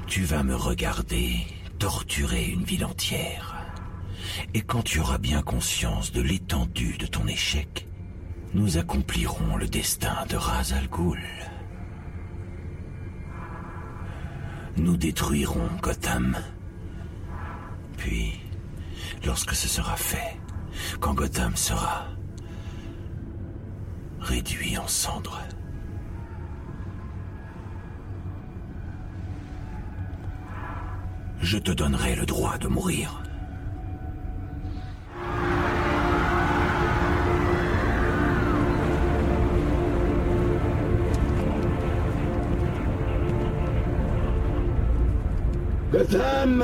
Tu 0.08 0.24
vas 0.24 0.42
me 0.42 0.56
regarder 0.56 1.36
torturer 1.78 2.46
une 2.46 2.64
ville 2.64 2.84
entière. 2.84 3.55
Et 4.54 4.62
quand 4.62 4.82
tu 4.82 5.00
auras 5.00 5.18
bien 5.18 5.42
conscience 5.42 6.12
de 6.12 6.20
l'étendue 6.22 6.96
de 6.98 7.06
ton 7.06 7.26
échec, 7.26 7.88
nous 8.54 8.78
accomplirons 8.78 9.56
le 9.56 9.66
destin 9.66 10.24
de 10.28 10.36
Raz 10.36 10.72
Al 10.72 10.88
Ghul. 10.88 11.22
Nous 14.76 14.96
détruirons 14.96 15.68
Gotham. 15.82 16.36
Puis, 17.96 18.40
lorsque 19.24 19.54
ce 19.54 19.68
sera 19.68 19.96
fait, 19.96 20.38
quand 21.00 21.14
Gotham 21.14 21.56
sera 21.56 22.06
réduit 24.20 24.76
en 24.78 24.86
cendres, 24.88 25.40
je 31.40 31.58
te 31.58 31.70
donnerai 31.70 32.16
le 32.16 32.26
droit 32.26 32.58
de 32.58 32.68
mourir. 32.68 33.22
Gotham 45.96 46.62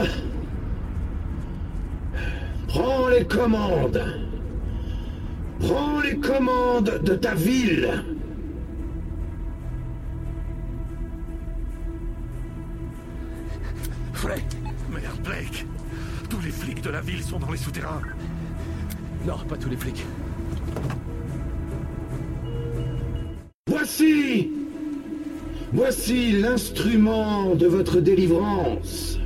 Prends 2.68 3.08
les 3.08 3.24
commandes 3.24 4.04
Prends 5.58 6.00
les 6.02 6.16
commandes 6.16 7.00
de 7.02 7.14
ta 7.14 7.34
ville 7.34 8.04
Fred 14.12 14.42
Merde, 14.92 15.22
Blake 15.24 15.66
Tous 16.28 16.40
les 16.44 16.50
flics 16.50 16.82
de 16.82 16.90
la 16.90 17.00
ville 17.00 17.22
sont 17.22 17.38
dans 17.38 17.50
les 17.50 17.56
souterrains. 17.56 18.02
Non, 19.26 19.38
pas 19.48 19.56
tous 19.56 19.70
les 19.70 19.76
flics. 19.78 20.04
Voici 23.66 24.50
Voici 25.72 26.32
l'instrument 26.32 27.54
de 27.54 27.66
votre 27.66 28.00
délivrance. 28.00 29.21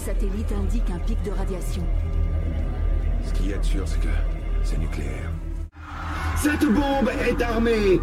Satellite 0.00 0.50
indique 0.52 0.90
un 0.90 0.98
pic 1.00 1.18
de 1.24 1.30
radiation. 1.30 1.82
Ce 3.22 3.32
qui 3.34 3.50
est 3.50 3.62
sûr, 3.62 3.86
c'est 3.86 4.00
que 4.00 4.08
c'est 4.62 4.78
nucléaire. 4.78 5.30
Cette 6.38 6.64
bombe 6.64 7.10
est 7.28 7.42
armée 7.42 8.00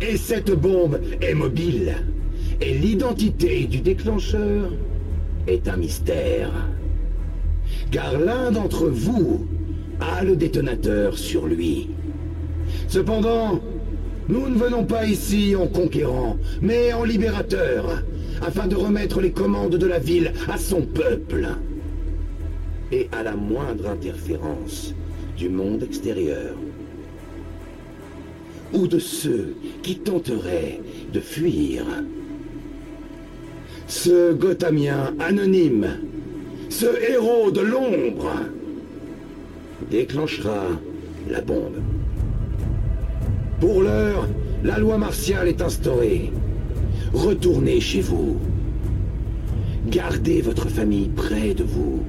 et 0.00 0.16
cette 0.16 0.50
bombe 0.50 1.00
est 1.20 1.34
mobile. 1.34 1.94
Et 2.60 2.74
l'identité 2.74 3.66
du 3.66 3.80
déclencheur 3.80 4.72
est 5.46 5.68
un 5.68 5.76
mystère. 5.76 6.50
Car 7.92 8.18
l'un 8.18 8.50
d'entre 8.50 8.88
vous 8.88 9.46
a 10.00 10.24
le 10.24 10.34
détonateur 10.34 11.16
sur 11.16 11.46
lui. 11.46 11.90
Cependant, 12.88 13.60
nous 14.28 14.48
ne 14.48 14.56
venons 14.56 14.84
pas 14.84 15.06
ici 15.06 15.54
en 15.56 15.68
conquérant, 15.68 16.36
mais 16.60 16.92
en 16.92 17.04
libérateur, 17.04 18.02
afin 18.42 18.66
de 18.66 18.76
remettre 18.76 19.20
les 19.20 19.32
commandes 19.32 19.76
de 19.76 19.86
la 19.86 19.98
ville 19.98 20.32
à 20.48 20.58
son 20.58 20.82
peuple. 20.82 21.48
Et 22.92 23.08
à 23.12 23.22
la 23.22 23.36
moindre 23.36 23.88
interférence 23.88 24.94
du 25.36 25.48
monde 25.48 25.82
extérieur, 25.82 26.54
ou 28.72 28.86
de 28.86 28.98
ceux 28.98 29.54
qui 29.82 29.98
tenteraient 29.98 30.80
de 31.12 31.20
fuir, 31.20 31.84
ce 33.86 34.32
Gothamien 34.32 35.14
anonyme, 35.18 35.98
ce 36.68 36.86
héros 37.10 37.50
de 37.50 37.60
l'ombre, 37.60 38.32
déclenchera 39.90 40.66
la 41.28 41.40
bombe. 41.40 41.80
Pour 43.60 43.82
l'heure, 43.82 44.26
la 44.64 44.78
loi 44.78 44.98
martiale 44.98 45.48
est 45.48 45.62
instaurée. 45.62 46.32
Retournez 47.12 47.80
chez 47.80 48.00
vous. 48.00 48.38
Gardez 49.86 50.42
votre 50.42 50.68
famille 50.68 51.08
près 51.08 51.54
de 51.54 51.64
vous. 51.64 52.04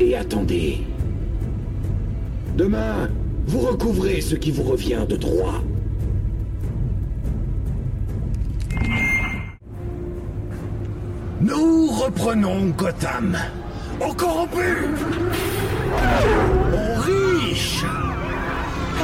Et 0.00 0.16
attendez. 0.16 0.80
Demain, 2.56 3.10
vous 3.46 3.60
recouvrez 3.60 4.20
ce 4.20 4.36
qui 4.36 4.50
vous 4.50 4.62
revient 4.62 5.04
de 5.08 5.16
droit. 5.16 5.62
Nous 11.40 11.86
reprenons 11.88 12.70
Gotham. 12.70 13.36
Aux 14.00 14.14
corrompus 14.14 14.88
Aux 16.72 17.00
riches 17.00 17.84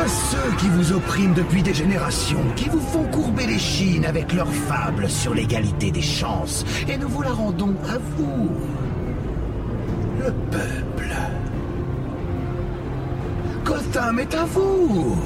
À 0.01 0.09
ceux 0.09 0.57
qui 0.57 0.69
vous 0.70 0.93
oppriment 0.93 1.35
depuis 1.35 1.62
des 1.62 1.75
générations, 1.75 2.43
qui 2.57 2.70
vous 2.70 2.81
font 2.81 3.05
courber 3.05 3.47
les 3.47 3.59
chines 3.59 4.07
avec 4.07 4.33
leurs 4.33 4.51
fables 4.51 5.11
sur 5.11 5.35
l'égalité 5.35 5.91
des 5.91 6.01
chances, 6.01 6.65
et 6.89 6.97
nous 6.97 7.09
vous 7.09 7.20
la 7.20 7.33
rendons 7.33 7.75
à 7.87 7.99
vous. 8.17 8.51
Le 10.19 10.33
peuple. 10.51 11.15
Gotham 13.62 14.20
est 14.20 14.35
à 14.35 14.47
vous. 14.47 15.19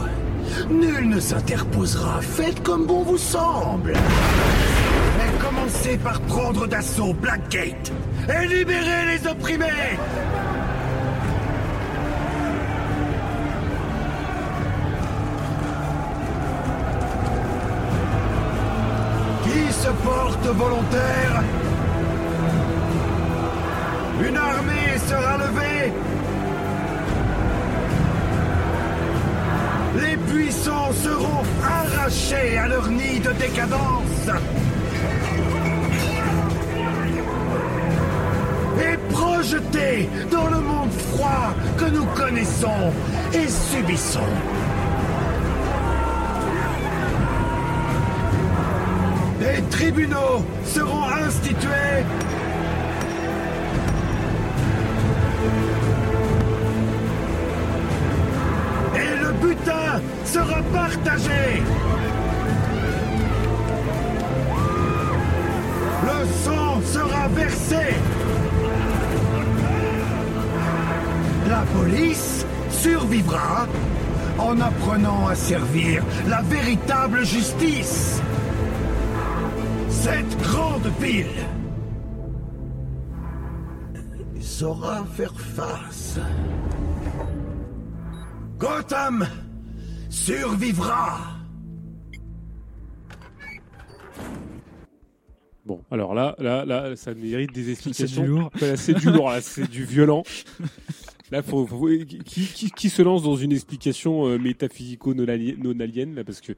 Nul 0.69 1.09
ne 1.09 1.21
s'interposera. 1.21 2.21
Faites 2.21 2.61
comme 2.65 2.85
bon 2.87 3.05
vous 3.05 3.19
semble. 3.19 3.93
Mais 3.93 5.45
commencez 5.47 5.97
par 5.99 6.21
prendre 6.23 6.67
d'assaut 6.67 7.15
Blackgate 7.15 7.93
et 8.29 8.47
libérer 8.49 9.07
les 9.07 9.27
opprimés. 9.29 9.99
Une 24.21 24.37
armée 24.37 24.99
sera 25.09 25.37
levée. 25.39 25.93
Les 30.01 30.17
puissants 30.17 30.93
seront 30.93 31.43
arrachés 31.63 32.59
à 32.59 32.69
leur 32.69 32.89
nid 32.89 33.21
de 33.21 33.33
décadence. 33.33 34.29
Et 38.81 38.97
projetés 39.13 40.09
dans 40.31 40.47
le 40.49 40.61
monde 40.61 40.93
froid 40.93 41.55
que 41.79 41.87
nous 41.87 42.07
connaissons 42.15 42.93
et 43.33 43.49
subissons. 43.49 44.21
Tribunaux 49.85 50.43
seront 50.65 51.05
institués 51.27 52.05
et 58.97 59.17
le 59.23 59.33
butin 59.47 60.01
sera 60.25 60.63
partagé. 60.73 61.63
Le 66.03 66.27
sang 66.45 66.81
sera 66.87 67.29
versé. 67.29 67.85
La 71.51 71.63
police 71.77 72.47
survivra 72.71 73.67
en 74.39 74.61
apprenant 74.61 75.29
à 75.29 75.35
servir 75.35 76.03
la 76.27 76.41
véritable 76.41 77.27
justice. 77.27 78.23
Cette 80.05 80.37
grande 80.43 80.87
ville 81.01 81.27
saura 84.39 85.03
faire 85.07 85.33
face. 85.41 86.19
Gotham 88.59 89.27
survivra. 90.11 91.21
Bon, 95.65 95.81
alors 95.91 96.15
là, 96.15 96.35
là, 96.39 96.67
là, 96.67 96.95
ça 96.97 97.15
mérite 97.15 97.55
des 97.55 97.71
explications. 97.71 98.23
du 98.23 98.29
lourd. 98.29 98.51
Là, 98.61 98.77
C'est 98.77 98.93
du 98.93 99.11
lourd, 99.11 99.31
là, 99.31 99.41
c'est 99.41 99.71
du 99.71 99.85
violent. 99.85 100.23
Là, 101.31 101.43
faut, 101.43 101.67
faut- 101.67 101.89
qui, 102.07 102.45
qui, 102.47 102.71
qui 102.71 102.91
se 102.91 103.01
lance 103.01 103.23
dans 103.23 103.37
une 103.37 103.53
explication 103.53 104.27
euh, 104.27 104.37
métaphysico-nonalienne, 104.39 106.15
là, 106.15 106.25
parce 106.25 106.43
que 106.43 106.53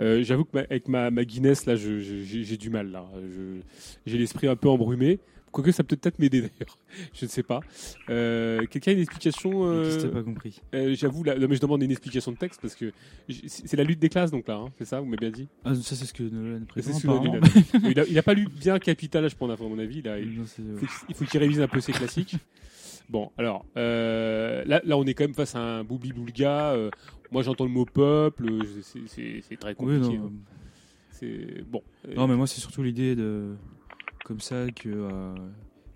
euh, 0.00 0.22
j'avoue 0.22 0.44
que 0.44 0.50
ma- 0.54 0.60
avec 0.60 0.88
ma, 0.88 1.10
ma 1.10 1.24
Guinness, 1.24 1.66
là, 1.66 1.76
j'ai 1.76 2.56
du 2.56 2.70
mal, 2.70 2.90
là. 2.90 3.04
J'ai 4.06 4.18
l'esprit 4.18 4.46
un 4.48 4.56
peu 4.56 4.68
embrumé. 4.68 5.18
Quoique 5.50 5.72
ça 5.72 5.82
peut 5.82 5.96
peut-être 5.96 6.18
m'aider 6.18 6.40
d'ailleurs, 6.42 6.76
je 7.14 7.24
ne 7.24 7.30
sais 7.30 7.42
pas. 7.42 7.60
Euh, 8.10 8.66
Quelqu'un 8.66 8.90
a 8.90 8.94
une 8.94 9.00
explication 9.00 9.62
euh, 9.64 10.10
pas 10.12 10.22
compris 10.22 10.60
euh, 10.74 10.94
J'avoue, 10.94 11.24
là, 11.24 11.36
mais 11.38 11.56
je 11.56 11.60
demande 11.62 11.82
une 11.82 11.90
explication 11.90 12.32
de 12.32 12.36
texte 12.36 12.60
parce 12.60 12.74
que 12.74 12.92
c'est 13.46 13.76
la 13.78 13.82
lutte 13.84 13.98
des 13.98 14.10
classes, 14.10 14.30
donc 14.30 14.46
là, 14.46 14.56
hein, 14.56 14.68
c'est 14.76 14.84
ça, 14.84 15.00
vous 15.00 15.06
m'avez 15.06 15.16
bien 15.16 15.30
dit? 15.30 15.48
Ah, 15.64 15.74
ça, 15.74 15.96
c'est 15.96 16.04
ce 16.04 16.12
que 16.12 16.22
Nolan 16.22 16.60
ce 16.76 16.80
dit. 16.90 17.88
il, 17.88 17.98
a, 17.98 18.04
il 18.04 18.18
a 18.18 18.22
pas 18.22 18.34
lu 18.34 18.46
bien 18.60 18.78
Capital, 18.78 19.28
je 19.30 19.34
pense, 19.36 19.50
à 19.58 19.62
mon 19.62 19.78
avis. 19.78 20.02
Là, 20.02 20.18
il 20.18 20.38
Non, 20.38 20.44
faut 20.44 20.84
qu'il- 20.86 20.88
il 21.08 21.14
faut 21.14 21.24
qu'il 21.24 21.40
révise 21.40 21.60
un 21.62 21.68
peu 21.68 21.80
ses 21.80 21.92
classiques. 21.92 22.36
Bon, 23.08 23.30
alors, 23.38 23.64
euh, 23.78 24.62
là, 24.66 24.82
là, 24.84 24.98
on 24.98 25.04
est 25.04 25.14
quand 25.14 25.24
même 25.24 25.32
face 25.34 25.54
à 25.54 25.60
un 25.60 25.82
Boubi 25.82 26.12
Boulga. 26.12 26.72
euh, 26.74 26.90
moi, 27.30 27.42
j'entends 27.42 27.64
le 27.64 27.70
mot 27.70 27.84
peuple. 27.84 28.46
euh, 28.50 28.60
c'est- 28.82 29.56
très 29.56 29.70
Oui, 29.70 29.74
compliqué. 29.98 30.18
non, 30.18 30.26
hein. 30.26 30.32
C'est 31.10 31.62
bon. 31.68 31.82
euh, 32.06 32.14
Non, 32.14 32.28
mais 32.28 32.36
moi, 32.36 32.46
c'est 32.46 32.60
surtout 32.60 32.82
l'idée 32.82 33.16
de. 33.16 33.54
Comme 34.24 34.40
ça 34.40 34.70
que. 34.70 34.88
euh, 34.88 35.34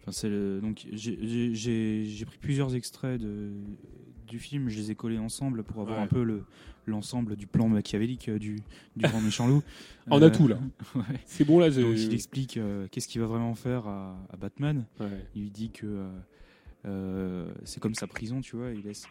Enfin, 0.05 0.11
c'est 0.11 0.29
le- 0.29 0.61
donc 0.61 0.85
j'ai- 0.91 2.25
pris 2.25 2.39
plusieurs 2.41 2.75
extraits 2.75 3.21
de, 3.21 3.51
du 4.27 4.41
film, 4.41 4.69
je 4.69 4.77
les 4.79 4.91
ai 4.91 4.95
collés 4.97 5.19
ensemble 5.19 5.63
pour 5.63 5.81
avoir 5.81 5.99
Ouais. 5.99 6.03
un 6.05 6.09
peu 6.09 6.25
le 6.25 6.43
l'ensemble 6.89 7.37
du 7.37 7.47
plan 7.47 7.69
machiavélique 7.69 8.29
euh, 8.29 8.41
du, 8.41 8.57
du 8.97 9.05
grand 9.07 9.21
méchant 9.21 9.47
loup. 9.47 9.63
On 10.11 10.21
a 10.21 10.29
tout, 10.31 10.49
là. 10.49 10.59
ouais. 10.97 11.03
C'est 11.27 11.45
bon, 11.45 11.61
là, 11.61 11.71
Donc, 11.71 11.95
il 11.97 12.13
explique 12.13 12.57
euh, 12.57 12.89
qu'est-ce 12.91 13.07
qu'il 13.07 13.21
va 13.21 13.29
vraiment 13.29 13.55
faire 13.55 13.87
à, 13.87 14.17
à 14.33 14.37
Batman. 14.37 14.85
Ouais. 14.99 15.07
Il 15.37 15.43
lui 15.43 15.51
dit 15.53 15.71
que 15.71 15.87
euh, 15.87 16.09
euh, 16.87 17.53
c'est 17.65 17.79
comme 17.81 17.95
sa 17.95 18.09
prison, 18.09 18.41
tu 18.41 18.57
vois. 18.57 18.71
Il 18.73 18.83
laisse. 18.83 19.07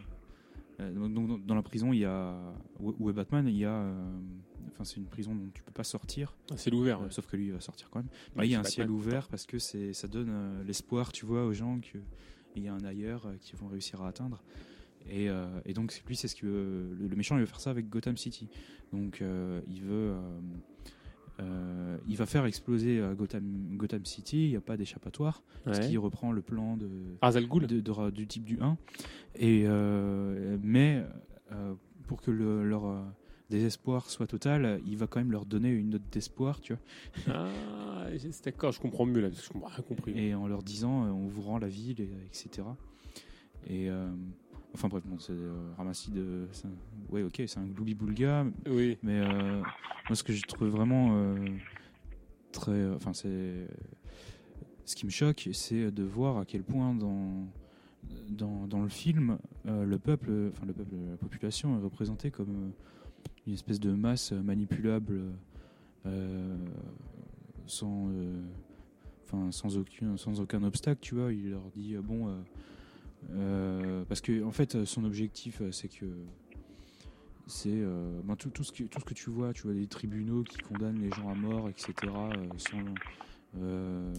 Euh, 0.81 1.07
donc, 1.07 1.45
dans 1.45 1.55
la 1.55 1.61
prison, 1.61 1.93
il 1.93 1.99
y 1.99 2.05
a 2.05 2.35
où 2.79 3.09
est 3.09 3.13
Batman 3.13 3.47
Il 3.47 3.55
y 3.57 3.65
a, 3.65 3.73
euh, 3.73 4.11
enfin, 4.71 4.83
c'est 4.83 4.97
une 4.97 5.05
prison 5.05 5.35
dont 5.35 5.49
tu 5.53 5.63
peux 5.63 5.71
pas 5.71 5.83
sortir. 5.83 6.35
Un 6.51 6.57
ciel 6.57 6.73
ouvert, 6.75 6.99
Euh, 6.99 7.05
ouais. 7.05 7.11
sauf 7.11 7.27
que 7.27 7.37
lui 7.37 7.47
il 7.47 7.53
va 7.53 7.59
sortir 7.61 7.89
quand 7.89 7.99
même. 7.99 8.09
Mais 8.35 8.47
il 8.47 8.51
y 8.51 8.55
a 8.55 8.59
un 8.59 8.63
ciel 8.63 8.89
ouvert 8.89 9.27
parce 9.27 9.45
que 9.45 9.59
c'est, 9.59 9.93
ça 9.93 10.07
donne 10.07 10.63
l'espoir, 10.65 11.11
tu 11.11 11.25
vois, 11.25 11.45
aux 11.45 11.53
gens 11.53 11.79
que 11.79 11.97
il 12.55 12.63
y 12.63 12.67
a 12.67 12.73
un 12.73 12.83
ailleurs 12.83 13.27
qu'ils 13.39 13.57
vont 13.57 13.67
réussir 13.67 14.01
à 14.01 14.09
atteindre. 14.09 14.43
Et, 15.09 15.29
euh, 15.29 15.47
et 15.65 15.73
donc 15.73 16.03
lui, 16.07 16.15
c'est 16.15 16.27
ce 16.27 16.35
que 16.35 16.45
le, 16.45 17.07
le 17.07 17.15
méchant, 17.15 17.35
il 17.37 17.39
veut 17.41 17.45
faire 17.47 17.59
ça 17.61 17.69
avec 17.71 17.89
Gotham 17.89 18.17
City. 18.17 18.49
Donc 18.91 19.21
euh, 19.21 19.61
il 19.67 19.81
veut, 19.81 20.11
euh, 20.11 20.39
euh, 21.39 21.97
il 22.07 22.17
va 22.17 22.25
faire 22.25 22.45
exploser 22.45 22.99
euh, 22.99 23.13
Gotham, 23.15 23.43
Gotham 23.77 24.05
City. 24.05 24.45
Il 24.45 24.49
n'y 24.51 24.55
a 24.57 24.61
pas 24.61 24.77
d'échappatoire, 24.77 25.41
Ouais. 25.65 25.79
qu'il 25.79 25.97
reprend 25.99 26.31
le 26.31 26.41
plan 26.41 26.77
de, 26.77 26.89
du 28.11 28.27
type 28.27 28.43
du 28.43 28.59
1. 28.59 28.77
Et 29.35 29.63
euh, 29.65 30.57
mais 30.61 31.03
euh, 31.51 31.73
pour 32.07 32.21
que 32.21 32.31
le- 32.31 32.63
leur 32.67 32.83
désespoir 33.49 34.09
soit 34.09 34.27
total, 34.27 34.79
il 34.85 34.95
va 34.97 35.07
quand 35.07 35.19
même 35.19 35.31
leur 35.31 35.45
donner 35.45 35.69
une 35.69 35.89
note 35.89 36.03
d'espoir, 36.11 36.61
tu 36.61 36.73
vois. 36.73 37.33
Ah, 37.35 38.07
c'est 38.17 38.45
d'accord, 38.45 38.71
je 38.71 38.79
comprends 38.79 39.05
mieux 39.05 39.19
là, 39.21 39.27
parce 39.29 39.41
que 39.41 39.47
je 39.47 39.51
comprends 39.53 39.69
rien 39.69 39.83
compris. 39.83 40.13
Et 40.17 40.33
en 40.35 40.47
leur 40.47 40.63
disant, 40.63 41.03
on 41.09 41.27
vous 41.27 41.41
rend 41.41 41.57
la 41.59 41.67
ville, 41.67 41.99
et- 42.01 42.09
etc. 42.27 42.65
Et 43.67 43.89
enfin 44.73 44.87
bref, 44.87 45.03
bon, 45.05 45.19
c'est 45.19 45.31
euh, 45.33 45.53
ramassis 45.77 46.11
de. 46.11 46.47
un- 46.65 46.69
Ouais, 47.13 47.23
ok, 47.23 47.41
c'est 47.47 47.57
un 47.59 47.65
gloubi 47.67 47.93
boulga. 47.93 48.45
Oui. 48.69 48.97
Mais 49.03 49.19
euh, 49.19 49.61
moi, 50.07 50.15
ce 50.15 50.23
que 50.23 50.31
j'ai 50.33 50.41
trouvé 50.41 50.69
vraiment 50.69 51.09
euh, 51.13 51.35
très. 52.51 52.89
Enfin, 52.91 53.13
c'est. 53.13 53.67
Ce 54.85 54.95
qui 54.95 55.05
me 55.05 55.11
choque, 55.11 55.47
c'est 55.53 55.91
de 55.91 56.03
voir 56.03 56.37
à 56.37 56.45
quel 56.45 56.63
point 56.63 56.93
dans. 56.95 57.47
Dans, 58.29 58.65
dans 58.67 58.81
le 58.81 58.89
film, 58.89 59.37
le 59.65 59.97
peuple, 59.97 60.31
enfin 60.51 60.65
le 60.65 60.73
peuple, 60.73 60.95
la 61.11 61.17
population 61.17 61.77
est 61.77 61.83
représentée 61.83 62.31
comme 62.31 62.71
une 63.45 63.53
espèce 63.53 63.79
de 63.79 63.91
masse 63.93 64.31
manipulable 64.31 65.21
euh, 66.07 66.57
sans, 67.67 68.09
euh, 68.09 68.41
sans 69.51 69.77
aucun, 69.77 70.17
sans 70.17 70.39
aucun 70.41 70.63
obstacle, 70.63 70.99
tu 71.01 71.15
vois. 71.15 71.31
Il 71.31 71.51
leur 71.51 71.69
dit 71.75 71.95
euh, 71.95 72.01
bon, 72.01 72.35
parce 74.07 74.21
que 74.21 74.43
en 74.43 74.51
fait, 74.51 74.85
son 74.85 75.03
objectif, 75.03 75.61
euh, 75.61 75.71
c'est 75.71 75.87
que 75.87 76.05
c'est 77.47 77.69
euh, 77.69 78.21
ben, 78.23 78.35
tout, 78.35 78.63
ce 78.63 78.71
que 78.71 78.83
tout 78.83 78.99
ce 78.99 79.05
que 79.05 79.13
tu 79.13 79.29
vois, 79.29 79.53
tu 79.53 79.63
vois 79.63 79.73
des 79.73 79.87
tribunaux 79.87 80.43
qui 80.43 80.57
condamnent 80.57 80.99
les 80.99 81.11
gens 81.11 81.29
à 81.29 81.35
mort, 81.35 81.69
etc. 81.69 81.93
euh, 82.05 82.83
euh, 83.57 84.13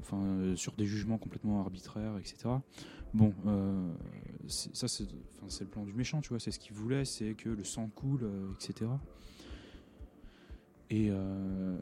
enfin 0.00 0.22
euh, 0.22 0.56
sur 0.56 0.72
des 0.74 0.86
jugements 0.86 1.18
complètement 1.18 1.60
arbitraires, 1.60 2.16
etc. 2.18 2.50
Bon, 3.14 3.34
euh, 3.46 3.92
ça 4.46 4.88
c'est, 4.88 5.06
le 5.60 5.66
plan 5.66 5.84
du 5.84 5.92
méchant, 5.92 6.20
tu 6.20 6.30
vois. 6.30 6.40
C'est 6.40 6.50
ce 6.50 6.58
qu'il 6.58 6.74
voulait, 6.74 7.04
c'est 7.04 7.34
que 7.34 7.48
le 7.48 7.64
sang 7.64 7.88
coule, 7.88 8.24
euh, 8.24 8.52
etc. 8.54 8.90
Et, 10.90 11.08
euh, 11.10 11.76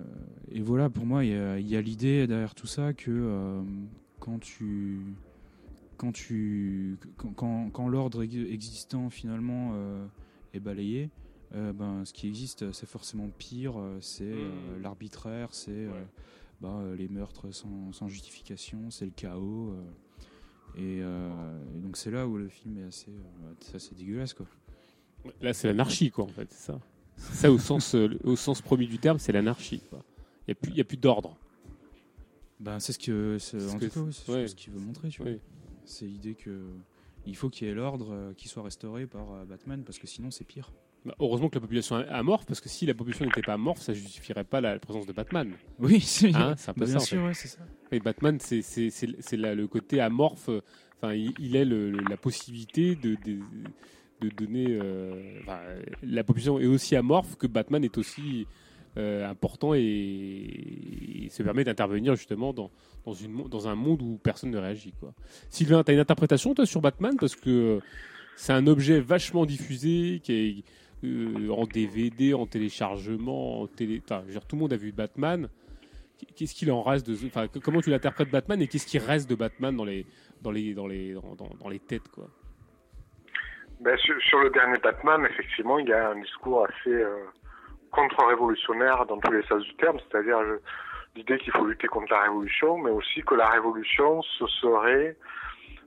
et 0.51 0.63
voilà, 0.63 0.89
pour 0.89 1.05
moi, 1.05 1.25
il 1.25 1.69
y 1.69 1.77
a, 1.77 1.81
l'idée 1.81 2.27
derrière 2.27 2.55
tout 2.55 2.67
ça 2.67 2.95
que 2.95 3.11
euh, 3.11 3.63
quand 4.19 4.39
tu 4.39 5.01
quand 6.05 6.12
tu 6.12 6.99
quand, 7.16 7.33
quand, 7.33 7.70
quand 7.70 7.89
l'ordre 7.89 8.23
ex- 8.23 8.34
existant 8.34 9.08
finalement 9.10 9.73
euh, 9.74 10.07
est 10.52 10.60
balayé, 10.60 11.10
euh, 11.55 11.73
ben 11.73 12.05
ce 12.05 12.12
qui 12.12 12.28
existe 12.28 12.73
c'est 12.73 12.86
forcément 12.89 13.31
pire, 13.39 13.78
euh, 13.78 13.99
c'est 14.00 14.24
euh, 14.24 14.78
l'arbitraire, 14.83 15.49
c'est 15.52 15.70
euh, 15.70 16.05
ben, 16.60 16.94
les 16.94 17.08
meurtres 17.08 17.50
sans, 17.52 17.92
sans 17.92 18.08
justification, 18.08 18.91
c'est 18.91 19.07
le 19.07 19.12
chaos. 19.12 19.70
euh, 19.70 19.83
et, 20.76 21.00
euh, 21.02 21.58
et 21.76 21.78
donc 21.81 21.97
c'est 21.97 22.10
là 22.10 22.26
où 22.26 22.36
le 22.36 22.49
film 22.49 22.78
est 22.78 22.84
assez, 22.84 23.10
euh, 23.10 23.52
c'est 23.60 23.76
assez 23.76 23.94
dégueulasse 23.94 24.34
quoi. 24.34 24.47
Là, 25.41 25.55
c'est 25.55 25.68
l'anarchie, 25.68 26.10
quoi, 26.10 26.24
en 26.24 26.28
fait, 26.28 26.52
c'est 26.52 26.66
ça. 26.73 26.81
Ça 27.16 27.50
au 27.50 27.58
sens, 27.58 27.94
au 28.24 28.36
sens 28.36 28.60
premier 28.60 28.86
du 28.86 28.99
terme, 28.99 29.18
c'est 29.18 29.33
l'anarchie. 29.33 29.81
quoi. 29.89 30.05
Il 30.47 30.50
n'y 30.50 30.52
a 30.52 30.55
plus, 30.57 30.70
il 30.73 30.76
y 30.76 30.81
a 30.83 30.84
plus 30.84 30.99
d'ordre. 30.99 31.39
Ben, 32.60 32.78
c'est 32.78 32.92
ce 32.92 32.99
que, 32.99 33.39
c'est, 33.39 33.58
ce 33.60 33.70
en 33.70 33.78
que 33.78 33.86
tout 33.86 33.91
cas, 33.92 34.00
oui, 34.00 34.12
c'est 34.12 34.33
ouais. 34.33 34.49
ce 34.49 34.55
qu'il 34.55 34.73
veut 34.74 34.81
montrer. 34.81 35.08
Tu 35.08 35.23
vois. 35.23 35.31
Oui. 35.31 35.39
C'est 35.85 36.07
l'idée 36.07 36.35
que 36.35 36.61
il 37.27 37.37
faut 37.37 37.49
qu'il 37.49 37.67
y 37.67 37.71
ait 37.71 37.75
l'ordre 37.75 38.13
euh, 38.13 38.33
qui 38.35 38.49
soit 38.49 38.63
restauré 38.63 39.07
par 39.07 39.33
euh, 39.33 39.45
Batman 39.45 39.83
parce 39.85 39.99
que 39.99 40.07
sinon 40.07 40.31
c'est 40.31 40.45
pire. 40.45 40.73
Bah, 41.07 41.15
heureusement 41.21 41.49
que 41.51 41.57
la 41.57 41.61
population 41.61 42.01
est 42.01 42.09
amorphe, 42.09 42.47
parce 42.47 42.61
que 42.63 42.69
si 42.71 42.87
la 42.87 42.95
population 42.95 43.27
n'était 43.27 43.43
pas 43.43 43.55
amorphe, 43.55 43.81
ça 43.83 43.93
justifierait 43.93 44.45
pas 44.45 44.61
la 44.63 44.79
présence 44.79 45.07
de 45.07 45.13
Batman. 45.13 45.53
Oui, 45.79 46.01
c'est- 46.01 46.35
Hein, 46.35 46.55
un 46.67 46.73
peu 46.73 46.81
bah, 46.81 46.87
bien 46.87 46.95
ça. 46.95 46.97
en 46.97 47.01
sûr, 47.01 47.21
fait. 47.21 47.27
ouais, 47.27 47.35
c'est 47.35 47.49
ça. 47.49 47.61
Et 47.93 48.01
Batman, 48.01 48.39
c'est 48.41 48.63
le 49.37 49.67
côté 49.67 50.01
amorphe. 50.01 50.49
Enfin, 50.97 51.13
il, 51.15 51.33
il 51.39 51.57
est 51.57 51.65
le- 51.67 51.91
la 51.91 52.17
possibilité 52.17 52.95
de, 52.97 53.17
de, 53.25 53.39
de 54.23 54.29
donner. 54.31 54.67
euh, 54.71 55.41
la 56.03 56.25
population 56.25 56.59
est 56.59 56.67
aussi 56.67 56.97
amorphe 56.97 57.37
que 57.37 57.47
Batman 57.47 57.85
est 57.85 57.99
aussi 57.99 58.47
euh, 58.97 59.28
important 59.28 59.74
et, 59.74 61.28
se 61.31 61.42
permet 61.42 61.64
d'intervenir 61.64 62.14
justement 62.14 62.52
dans, 62.52 62.70
dans, 63.05 63.68
un 63.68 63.74
monde 63.74 64.02
où 64.02 64.20
personne 64.23 64.50
ne 64.50 64.58
réagit. 64.58 64.92
Quoi. 65.00 65.12
Sylvain, 65.48 65.82
tu 65.82 65.90
as 65.90 65.94
une 65.94 66.00
interprétation 66.00 66.55
toi 66.55 66.64
sur 66.64 66.81
Batman? 66.81 67.16
Parce 67.18 67.34
que 67.34 67.81
c'est 68.36 68.52
un 68.52 68.66
objet 68.68 69.00
vachement 69.00 69.47
diffusé 69.47 70.20
qui 70.23 70.32
est 70.32 70.64
euh, 71.05 71.50
en 71.50 71.64
DVD, 71.64 72.34
en 72.34 72.47
téléchargement, 72.47 73.62
en 73.62 73.66
télé. 73.66 74.00
Tout 74.00 74.56
le 74.56 74.58
monde 74.58 74.73
a 74.73 74.76
vu 74.76 74.92
Batman. 74.92 75.48
qu'est-ce 76.36 76.55
qu'il 76.55 76.70
en 76.70 76.82
reste 76.82 77.10
comment 77.60 77.81
tu 77.81 77.90
l'interprètes 77.90 78.31
Batman 78.31 78.62
et 78.62 78.68
qu'est-ce 78.68 78.86
qui 78.86 78.98
reste 78.98 79.28
de 79.28 79.34
Batman 79.34 79.76
dans 79.76 79.84
les, 79.84 80.06
dans 80.40 80.50
les, 80.50 80.73
dans 80.73 80.86
les, 80.86 81.14
dans, 81.14 81.68
les 81.68 81.81
têtes, 81.81 82.08
quoi? 82.08 82.28
Ben, 83.81 83.97
sur, 83.98 84.14
sur 84.23 84.39
le 84.39 84.50
dernier 84.50 84.78
Batman, 84.78 85.26
effectivement, 85.28 85.78
il 85.78 85.89
y 85.89 85.92
a 85.92 86.10
un 86.10 86.20
discours 86.20 86.64
assez 86.64 86.90
euh, 86.90 87.24
contre-révolutionnaire 87.94 89.06
dans 89.06 89.18
tous 89.18 89.32
les 89.32 89.42
sens 89.44 89.62
du 89.62 89.74
terme, 89.76 89.98
c'est-à-dire 90.00 90.39
euh, 90.39 90.60
l'idée 91.16 91.39
qu'il 91.39 91.52
faut 91.52 91.64
lutter 91.64 91.86
contre 91.86 92.12
la 92.12 92.23
révolution, 92.23 92.78
mais 92.78 92.90
aussi 92.90 93.23
que 93.23 93.34
la 93.34 93.48
révolution, 93.48 94.23
ce 94.23 94.47
serait 94.47 95.16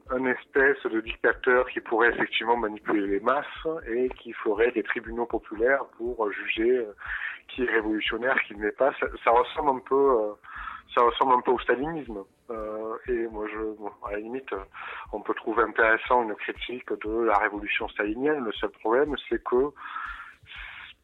un 0.09 0.25
espèce 0.25 0.81
de 0.83 1.01
dictateur 1.01 1.67
qui 1.69 1.81
pourrait 1.81 2.09
effectivement 2.09 2.55
manipuler 2.55 3.07
les 3.07 3.19
masses 3.19 3.67
et 3.87 4.09
qui 4.21 4.31
ferait 4.33 4.71
des 4.71 4.83
tribunaux 4.83 5.25
populaires 5.25 5.83
pour 5.97 6.31
juger 6.31 6.77
euh, 6.77 6.93
qui 7.49 7.63
est 7.63 7.69
révolutionnaire, 7.69 8.37
qui 8.47 8.55
ne 8.55 8.63
l'est 8.63 8.77
pas. 8.77 8.91
Ça, 8.99 9.07
ça 9.23 9.31
ressemble 9.31 9.69
un 9.77 9.79
peu, 9.79 9.95
euh, 9.95 10.33
ça 10.95 11.01
ressemble 11.01 11.33
un 11.33 11.41
peu 11.41 11.51
au 11.51 11.59
stalinisme. 11.59 12.23
Euh, 12.49 12.95
et 13.07 13.27
moi, 13.27 13.45
je, 13.51 13.59
bon, 13.77 13.91
à 14.07 14.13
la 14.13 14.19
limite, 14.19 14.49
on 15.11 15.21
peut 15.21 15.33
trouver 15.33 15.63
intéressant 15.63 16.23
une 16.23 16.35
critique 16.35 16.89
de 16.89 17.23
la 17.23 17.37
révolution 17.37 17.89
stalinienne. 17.89 18.45
Le 18.45 18.53
seul 18.53 18.69
problème, 18.69 19.15
c'est 19.29 19.43
que 19.43 19.71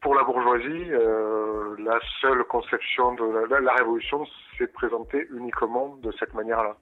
pour 0.04 0.14
la 0.14 0.22
bourgeoisie, 0.22 0.86
euh, 0.92 1.74
la 1.78 1.98
seule 2.20 2.44
conception 2.44 3.14
de 3.14 3.24
la, 3.50 3.58
la- 3.60 3.72
révolution 3.72 4.26
s'est 4.58 4.66
présentée 4.66 5.26
uniquement 5.32 5.96
de 6.02 6.12
cette 6.18 6.34
manière-là. 6.34 6.76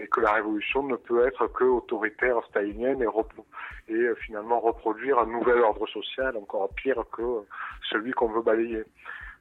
Et 0.00 0.06
que 0.08 0.20
la 0.22 0.32
révolution 0.32 0.82
ne 0.82 0.96
peut 0.96 1.26
être 1.26 1.46
que 1.48 1.64
autoritaire 1.64 2.38
stalinienne 2.48 3.02
et, 3.02 3.06
repro- 3.06 3.44
et 3.88 3.92
euh, 3.92 4.14
finalement 4.24 4.58
reproduire 4.58 5.18
un 5.18 5.26
nouvel 5.26 5.58
ordre 5.60 5.86
social 5.86 6.34
encore 6.38 6.70
pire 6.74 7.04
que 7.12 7.22
celui 7.90 8.12
qu'on 8.12 8.28
veut 8.28 8.40
balayer. 8.42 8.84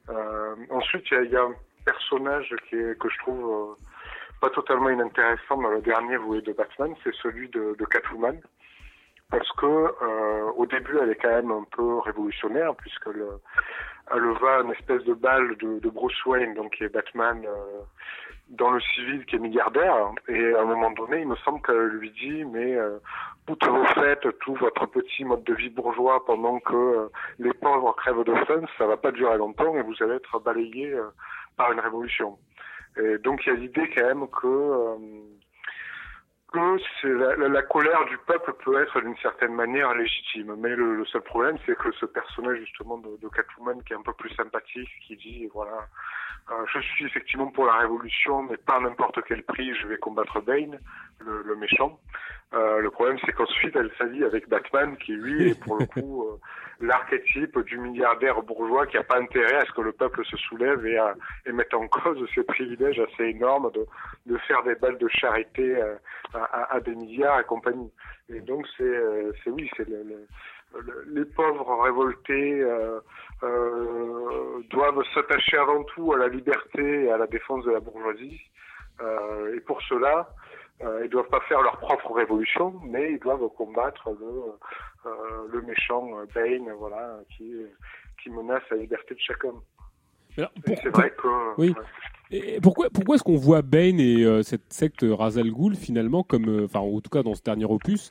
Euh, 0.09 0.55
ensuite, 0.69 1.05
il 1.11 1.27
y 1.27 1.29
y 1.29 1.37
a 1.37 1.43
un 1.43 1.55
personnage 1.85 2.53
qui 2.67 2.75
est, 2.75 2.99
que 2.99 3.09
je 3.09 3.17
trouve 3.19 3.43
euh, 3.49 3.73
pas 4.41 4.49
totalement 4.49 4.89
inintéressant 4.89 5.55
dans 5.57 5.69
le 5.69 5.81
dernier 5.81 6.17
volet 6.17 6.41
de 6.41 6.51
Batman, 6.51 6.93
c'est 7.03 7.15
celui 7.23 7.47
de, 7.47 7.75
de 7.79 7.85
Catwoman 7.85 8.37
parce 9.31 9.51
que 9.53 9.65
euh, 9.65 10.51
au 10.57 10.65
début 10.65 10.97
elle 11.01 11.09
est 11.09 11.15
quand 11.15 11.29
même 11.29 11.51
un 11.51 11.65
peu 11.75 11.99
révolutionnaire 11.99 12.75
puisque 12.75 13.07
le, 13.07 13.27
elle 14.13 14.31
va 14.41 14.61
une 14.61 14.71
espèce 14.71 15.03
de 15.05 15.13
balle 15.13 15.55
de, 15.57 15.79
de 15.79 15.89
Bruce 15.89 16.25
Wayne 16.25 16.53
donc 16.53 16.75
qui 16.75 16.83
est 16.83 16.89
Batman 16.89 17.41
euh, 17.45 17.81
dans 18.49 18.71
le 18.71 18.81
civil 18.81 19.25
qui 19.25 19.37
est 19.37 19.39
milliardaire 19.39 20.11
et 20.27 20.53
à 20.53 20.61
un 20.61 20.65
moment 20.65 20.91
donné 20.91 21.21
il 21.21 21.27
me 21.27 21.37
semble 21.37 21.61
qu'elle 21.61 21.87
lui 21.87 22.11
dit 22.11 22.43
mais 22.43 22.75
euh, 22.75 22.99
toutes 23.47 23.65
vos 23.65 23.85
fêtes 23.85 24.27
tout 24.39 24.55
votre 24.55 24.85
petit 24.87 25.23
mode 25.23 25.43
de 25.45 25.53
vie 25.53 25.69
bourgeois 25.69 26.23
pendant 26.25 26.59
que 26.59 26.75
euh, 26.75 27.07
les 27.39 27.53
pauvres 27.53 27.95
crèvent 27.95 28.25
de 28.25 28.35
faim 28.45 28.61
ça 28.77 28.85
va 28.85 28.97
pas 28.97 29.11
durer 29.11 29.37
longtemps 29.37 29.75
et 29.77 29.81
vous 29.81 29.95
allez 30.01 30.15
être 30.15 30.39
balayé 30.39 30.93
euh, 30.93 31.07
par 31.57 31.71
une 31.71 31.79
révolution. 31.79 32.37
Et 32.97 33.17
donc 33.19 33.45
il 33.45 33.53
y 33.53 33.55
a 33.55 33.55
l'idée 33.55 33.89
quand 33.95 34.05
même 34.05 34.27
que 34.27 34.47
euh, 34.47 34.95
la, 36.55 37.35
la- 37.37 37.47
la 37.47 37.61
colère 37.63 38.05
du 38.05 38.17
peuple 38.19 38.53
peut 38.63 38.81
être 38.81 38.99
d'une 39.01 39.17
certaine 39.17 39.53
manière 39.53 39.93
légitime. 39.95 40.55
Mais 40.57 40.75
le, 40.75 40.95
le 40.95 41.05
seul 41.05 41.21
problème, 41.21 41.57
c'est 41.65 41.75
que 41.77 41.91
ce 41.93 42.05
personnage 42.05 42.59
justement 42.59 42.97
de, 42.97 43.17
de 43.21 43.27
Catwoman 43.29 43.81
qui 43.83 43.93
est 43.93 43.95
un 43.95 44.01
peu 44.01 44.13
plus 44.13 44.29
sympathique, 44.35 44.89
qui 45.07 45.15
dit 45.15 45.49
voilà, 45.53 45.87
euh, 46.51 46.65
je 46.73 46.79
suis 46.79 47.05
effectivement 47.05 47.47
pour 47.47 47.65
la 47.65 47.77
révolution, 47.77 48.43
mais 48.43 48.57
pas 48.57 48.75
à 48.75 48.79
n'importe 48.81 49.19
quel 49.27 49.43
prix, 49.43 49.73
je 49.75 49.87
vais 49.87 49.97
combattre 49.97 50.41
Bane, 50.41 50.79
le, 51.19 51.41
le 51.43 51.55
méchant. 51.55 51.99
Euh, 52.53 52.79
le 52.79 52.89
problème, 52.91 53.17
c'est 53.25 53.31
qu'ensuite, 53.31 53.75
elle 53.77 53.91
s'allie 53.97 54.25
avec 54.25 54.49
Batman, 54.49 54.97
qui 54.97 55.13
lui 55.13 55.51
est 55.51 55.63
pour 55.63 55.77
le 55.77 55.85
coup 55.93 56.23
euh, 56.27 56.37
l'archétype 56.81 57.59
du 57.59 57.77
milliardaire 57.77 58.41
bourgeois 58.41 58.87
qui 58.87 58.97
n'a 58.97 59.03
pas 59.03 59.19
intérêt 59.19 59.55
à 59.55 59.65
ce 59.65 59.71
que 59.71 59.81
le 59.81 59.91
peuple 59.91 60.23
se 60.25 60.37
soulève 60.37 60.85
et, 60.85 60.97
à, 60.97 61.15
et 61.45 61.51
mette 61.51 61.73
en 61.73 61.87
cause 61.87 62.27
ses 62.35 62.43
privilèges 62.43 62.99
assez 62.99 63.25
énormes 63.25 63.71
de, 63.71 63.85
de 64.25 64.37
faire 64.39 64.63
des 64.63 64.75
balles 64.75 64.97
de 64.97 65.07
charité 65.09 65.75
euh, 65.81 65.95
à, 66.33 66.43
à- 66.43 66.75
à 66.75 66.79
des 66.79 66.95
milliards 66.95 67.39
et 67.39 67.43
compagnie. 67.43 67.91
Et 68.29 68.39
donc, 68.41 68.65
c'est, 68.77 68.83
euh, 68.83 69.31
c'est 69.43 69.49
oui, 69.49 69.69
c'est 69.77 69.87
le- 69.87 70.03
le- 70.03 70.27
le- 70.81 71.03
les 71.09 71.25
pauvres 71.25 71.81
révoltés 71.83 72.61
euh, 72.61 72.99
euh, 73.43 74.61
doivent 74.69 75.03
s'attacher 75.13 75.57
avant 75.57 75.83
tout 75.83 76.13
à 76.13 76.17
la 76.17 76.27
liberté 76.27 77.05
et 77.05 77.11
à 77.11 77.17
la 77.17 77.27
défense 77.27 77.65
de 77.65 77.71
la 77.71 77.79
bourgeoisie. 77.79 78.39
Euh, 79.01 79.55
et 79.55 79.59
pour 79.61 79.81
cela, 79.83 80.29
euh, 80.83 81.01
ils 81.05 81.09
doivent 81.09 81.29
pas 81.29 81.41
faire 81.41 81.61
leur 81.61 81.77
propre 81.77 82.11
révolution, 82.13 82.73
mais 82.83 83.13
ils 83.13 83.19
doivent 83.19 83.47
combattre 83.57 84.09
le, 84.19 85.09
euh, 85.09 85.47
le 85.51 85.61
méchant 85.61 86.07
euh, 86.17 86.25
Bane, 86.33 86.71
voilà, 86.79 87.19
qui, 87.35 87.53
qui 88.21 88.29
menace 88.29 88.63
la 88.71 88.77
liberté 88.77 89.13
de 89.13 89.19
chaque 89.19 89.43
homme. 89.43 89.61
C'est 90.35 90.89
vrai 90.89 91.11
que 91.11 91.59
Oui. 91.59 91.75
Et 92.31 92.61
pourquoi, 92.61 92.89
pourquoi 92.89 93.15
est-ce 93.15 93.23
qu'on 93.23 93.35
voit 93.35 93.61
Bane 93.61 93.99
et 93.99 94.23
euh, 94.23 94.41
cette 94.41 94.71
secte 94.71 95.05
Razal 95.07 95.51
Ghul 95.51 95.75
finalement 95.75 96.23
comme, 96.23 96.47
euh, 96.47 96.65
enfin 96.65 96.79
en 96.79 97.01
tout 97.01 97.09
cas 97.09 97.23
dans 97.23 97.35
ce 97.35 97.41
dernier 97.41 97.65
opus, 97.65 98.09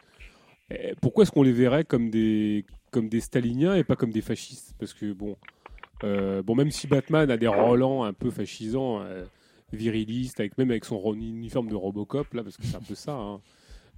eh, 0.70 0.94
pourquoi 1.00 1.22
est-ce 1.22 1.32
qu'on 1.32 1.42
les 1.42 1.52
verrait 1.52 1.84
comme 1.84 2.10
des, 2.10 2.66
comme 2.90 3.08
des 3.08 3.20
staliniens 3.20 3.74
et 3.74 3.84
pas 3.84 3.96
comme 3.96 4.10
des 4.10 4.20
fascistes? 4.20 4.74
Parce 4.78 4.92
que 4.92 5.12
bon, 5.12 5.36
bon 6.02 6.54
même 6.54 6.70
si 6.70 6.86
Batman 6.86 7.30
a 7.30 7.38
des 7.38 7.48
relents 7.48 8.04
un 8.04 8.12
peu 8.12 8.30
fascisants, 8.30 9.02
virilistes, 9.72 10.40
avec 10.40 10.58
même 10.58 10.70
avec 10.70 10.84
son 10.84 11.14
uniforme 11.14 11.68
de 11.68 11.74
Robocop 11.74 12.32
là, 12.34 12.42
parce 12.42 12.56
que 12.56 12.64
c'est 12.64 12.76
un 12.76 12.82
peu 12.82 12.94
ça. 12.94 13.12
hein. 13.12 13.40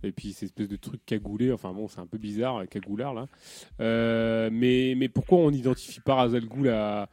Et 0.04 0.12
puis 0.12 0.32
ces 0.32 0.46
espèces 0.46 0.68
de 0.68 0.76
trucs 0.76 1.04
cagoulés, 1.06 1.52
enfin 1.52 1.72
bon, 1.72 1.88
c'est 1.88 2.00
un 2.00 2.06
peu 2.06 2.18
bizarre, 2.18 2.58
euh, 2.58 2.66
cagoulard 2.66 3.14
là. 3.14 3.26
Euh, 3.80 4.50
mais, 4.52 4.94
mais 4.96 5.08
pourquoi 5.08 5.38
on 5.38 5.50
n'identifie 5.50 6.00
pas 6.00 6.16
Razal 6.16 6.46
Ghul 6.46 6.68
à, 6.68 7.08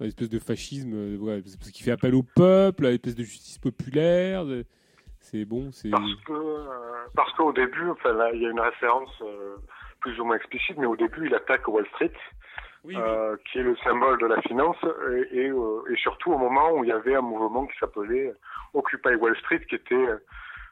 une 0.00 0.06
espèce 0.06 0.28
de 0.28 0.38
fascisme 0.38 0.92
euh, 0.94 1.42
Parce 1.58 1.70
qu'il 1.72 1.84
fait 1.84 1.90
appel 1.90 2.14
au 2.14 2.22
peuple, 2.22 2.86
à 2.86 2.90
une 2.90 2.94
espèce 2.94 3.16
de 3.16 3.24
justice 3.24 3.58
populaire. 3.58 4.44
C'est 5.20 5.44
bon, 5.44 5.72
c'est. 5.72 5.90
Parce 5.90 6.14
que 6.26 6.32
euh, 6.32 7.34
qu'au 7.36 7.52
début, 7.52 7.90
enfin 7.90 8.10
il 8.34 8.42
y 8.42 8.46
a 8.46 8.50
une 8.50 8.60
référence 8.60 9.10
plus 10.00 10.18
ou 10.20 10.24
moins 10.24 10.36
explicite, 10.36 10.76
mais 10.78 10.86
au 10.86 10.96
début, 10.96 11.26
il 11.26 11.34
attaque 11.34 11.66
Wall 11.66 11.86
Street, 11.88 12.12
euh, 12.86 13.36
qui 13.44 13.58
est 13.58 13.62
le 13.62 13.76
symbole 13.78 14.18
de 14.18 14.26
la 14.26 14.40
finance, 14.42 14.76
et, 15.12 15.38
et, 15.40 15.50
euh, 15.50 15.82
et 15.90 15.96
surtout 15.96 16.32
au 16.32 16.38
moment 16.38 16.72
où 16.72 16.84
il 16.84 16.88
y 16.88 16.92
avait 16.92 17.14
un 17.14 17.22
mouvement 17.22 17.66
qui 17.66 17.78
s'appelait 17.78 18.32
Occupy 18.74 19.14
Wall 19.16 19.36
Street, 19.38 19.60
qui 19.68 19.74
était 19.74 19.94
euh, 19.94 20.18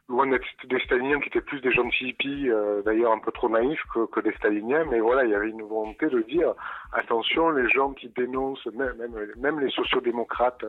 loin 0.09 0.27
d'être 0.29 0.45
des 0.65 0.79
staliniens, 0.81 1.21
qui 1.21 1.29
étaient 1.29 1.41
plus 1.41 1.61
des 1.61 1.73
gentils 1.73 2.09
hippies, 2.09 2.49
euh, 2.49 2.83
d'ailleurs 2.83 3.13
un 3.13 3.19
peu 3.19 3.33
trop 3.33 3.49
naïfs 3.49 3.83
que, 3.93 4.07
que 4.07 4.21
des 4.21 4.33
staliniens, 4.35 4.85
mais 4.85 5.01
voilà, 5.01 5.25
il 5.25 5.31
y 5.31 5.35
avait 5.35 5.51
une 5.51 5.63
volonté 5.63 6.07
de 6.07 6.21
dire 6.23 6.55
attention, 6.93 7.51
les 7.51 7.69
gens 7.71 7.93
qui 7.93 8.09
dénoncent, 8.11 8.67
même, 8.67 8.97
même, 8.97 9.33
même 9.37 9.61
les 9.61 9.71
sociodémocrates 9.71 10.65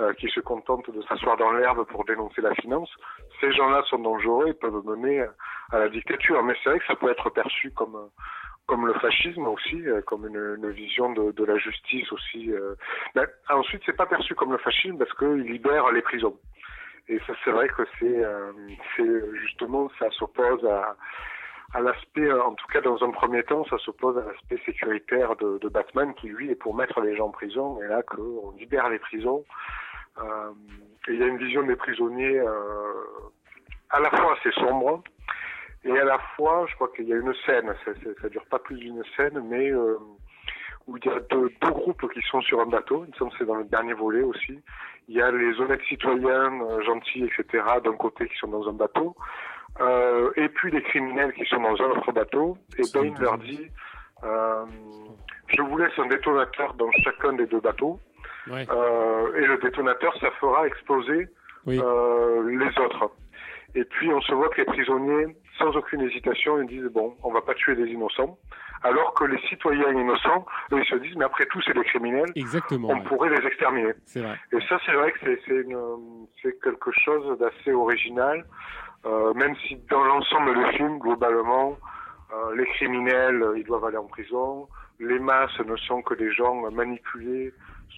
euh, 0.00 0.12
qui 0.14 0.28
se 0.28 0.40
contentent 0.40 0.90
de 0.90 1.02
s'asseoir 1.02 1.36
dans 1.36 1.52
l'herbe 1.52 1.86
pour 1.86 2.04
dénoncer 2.04 2.40
la 2.40 2.54
finance, 2.56 2.90
ces 3.40 3.52
gens-là 3.52 3.82
sont 3.88 4.00
dangereux 4.00 4.48
et 4.48 4.54
peuvent 4.54 4.84
mener 4.84 5.24
à 5.70 5.78
la 5.78 5.88
dictature. 5.88 6.42
Mais 6.42 6.54
c'est 6.62 6.70
vrai 6.70 6.80
que 6.80 6.86
ça 6.86 6.96
peut 6.96 7.10
être 7.10 7.30
perçu 7.30 7.70
comme 7.70 7.94
euh, 7.94 8.08
comme 8.70 8.86
le 8.86 8.94
fascisme 8.94 9.48
aussi, 9.48 9.84
euh, 9.88 10.00
comme 10.02 10.28
une, 10.28 10.70
vision 10.70 11.12
de, 11.12 11.44
la 11.44 11.58
justice 11.58 12.10
aussi. 12.12 12.52
euh. 12.52 12.76
Mais 13.16 13.22
ensuite, 13.48 13.82
c'est 13.84 13.96
pas 13.96 14.06
perçu 14.06 14.36
comme 14.36 14.52
le 14.52 14.58
fascisme 14.58 14.96
parce 14.96 15.12
qu'il 15.14 15.42
libère 15.42 15.90
les 15.90 16.02
prisons. 16.02 16.36
Et 17.08 17.18
ça, 17.26 17.32
c'est 17.44 17.50
vrai 17.50 17.68
que 17.68 17.82
c'est, 17.98 18.24
euh, 18.24 18.52
justement, 19.42 19.90
ça 19.98 20.08
s'oppose 20.12 20.64
à, 20.64 21.80
l'aspect, 21.80 22.30
en 22.32 22.54
tout 22.54 22.66
cas 22.68 22.80
dans 22.80 23.02
un 23.02 23.10
premier 23.10 23.42
temps, 23.42 23.64
ça 23.64 23.78
s'oppose 23.78 24.16
à 24.18 24.24
l'aspect 24.24 24.62
sécuritaire 24.64 25.34
de, 25.34 25.68
Batman 25.68 26.14
qui 26.14 26.28
lui 26.28 26.52
est 26.52 26.54
pour 26.54 26.76
mettre 26.76 27.00
les 27.00 27.16
gens 27.16 27.26
en 27.26 27.30
prison. 27.30 27.82
Et 27.82 27.88
là, 27.88 28.04
qu'on 28.04 28.52
libère 28.56 28.88
les 28.88 29.00
prisons. 29.00 29.44
Et 31.08 31.12
il 31.12 31.18
y 31.18 31.22
a 31.24 31.26
une 31.26 31.38
vision 31.38 31.64
des 31.64 31.76
prisonniers 31.76 32.40
à 33.90 33.98
la 33.98 34.10
fois 34.10 34.36
assez 34.38 34.52
sombre 34.52 35.02
et 35.84 35.98
à 35.98 36.04
la 36.04 36.18
fois, 36.36 36.66
je 36.68 36.74
crois 36.74 36.88
qu'il 36.94 37.08
y 37.08 37.12
a 37.12 37.16
une 37.16 37.34
scène, 37.46 37.72
ça, 37.84 37.92
ça 38.22 38.28
dure 38.28 38.44
pas 38.46 38.58
plus 38.58 38.76
d'une 38.76 39.02
scène, 39.16 39.42
mais 39.48 39.70
euh, 39.70 39.96
où 40.86 40.96
il 40.96 41.04
y 41.04 41.08
a 41.08 41.20
deux, 41.30 41.50
deux 41.60 41.70
groupes 41.70 42.10
qui 42.12 42.20
sont 42.22 42.40
sur 42.42 42.60
un 42.60 42.66
bateau, 42.66 43.04
il 43.06 43.10
me 43.12 43.16
semble 43.16 43.30
que 43.32 43.38
c'est 43.38 43.44
dans 43.46 43.54
le 43.56 43.64
dernier 43.64 43.94
volet 43.94 44.22
aussi. 44.22 44.60
Il 45.08 45.16
y 45.16 45.22
a 45.22 45.30
les 45.30 45.58
honnêtes 45.60 45.82
citoyens, 45.88 46.52
euh, 46.62 46.82
gentils, 46.82 47.24
etc., 47.24 47.64
d'un 47.84 47.94
côté 47.96 48.26
qui 48.28 48.36
sont 48.36 48.48
dans 48.48 48.68
un 48.68 48.72
bateau, 48.72 49.14
euh, 49.80 50.30
et 50.36 50.48
puis 50.48 50.70
les 50.70 50.82
criminels 50.82 51.32
qui 51.32 51.44
sont 51.46 51.60
dans 51.60 51.80
un 51.80 51.90
autre 51.90 52.12
bateau, 52.12 52.58
et 52.78 52.82
Bane 52.92 53.14
leur 53.20 53.38
dit, 53.38 53.68
euh, 54.24 54.64
je 55.48 55.62
vous 55.62 55.78
laisse 55.78 55.98
un 55.98 56.06
détonateur 56.06 56.74
dans 56.74 56.90
chacun 57.04 57.32
des 57.34 57.46
deux 57.46 57.60
bateaux, 57.60 57.98
Ouais. 58.46 58.66
euh, 58.70 59.34
et 59.36 59.46
le 59.46 59.58
détonateur, 59.58 60.16
ça 60.18 60.30
fera 60.40 60.66
exploser 60.66 61.28
euh, 61.68 62.48
les 62.50 62.78
autres. 62.82 63.10
Et 63.74 63.84
puis 63.84 64.10
on 64.12 64.20
se 64.22 64.32
voit 64.32 64.48
que 64.48 64.56
les 64.62 64.64
prisonniers, 64.64 65.36
sans 65.58 65.76
aucune 65.76 66.02
hésitation, 66.02 66.60
ils 66.62 66.68
disent 66.68 66.90
bon, 66.92 67.16
on 67.22 67.32
va 67.32 67.40
pas 67.42 67.54
tuer 67.54 67.74
des 67.74 67.86
innocents, 67.86 68.38
alors 68.82 69.14
que 69.14 69.24
les 69.24 69.38
citoyens 69.48 69.92
innocents, 69.92 70.46
eux, 70.72 70.80
ils 70.80 70.88
se 70.88 70.96
disent 70.96 71.16
mais 71.16 71.24
après 71.24 71.46
tout 71.46 71.60
c'est 71.66 71.74
des 71.74 71.84
criminels, 71.84 72.30
Exactement. 72.34 72.88
on 72.88 72.94
ouais. 72.94 73.02
pourrait 73.04 73.30
les 73.30 73.46
exterminer. 73.46 73.92
Vrai. 74.14 74.38
Et 74.52 74.60
ça 74.68 74.78
c'est 74.86 74.92
vrai 74.92 75.12
que 75.12 75.18
c'est 76.42 76.60
quelque 76.60 76.90
chose 76.92 77.38
d'assez 77.38 77.72
original, 77.72 78.44
euh, 79.06 79.34
même 79.34 79.54
si 79.66 79.76
dans 79.90 80.04
l'ensemble 80.04 80.54
du 80.54 80.76
film 80.76 80.98
globalement, 80.98 81.76
euh, 82.32 82.54
les 82.56 82.66
criminels 82.66 83.44
ils 83.56 83.64
doivent 83.64 83.84
aller 83.84 83.98
en 83.98 84.06
prison, 84.06 84.68
les 84.98 85.18
masses 85.18 85.58
ne 85.60 85.76
sont 85.76 86.02
que 86.02 86.14
des 86.14 86.32
gens 86.32 86.70
manipulés 86.70 87.52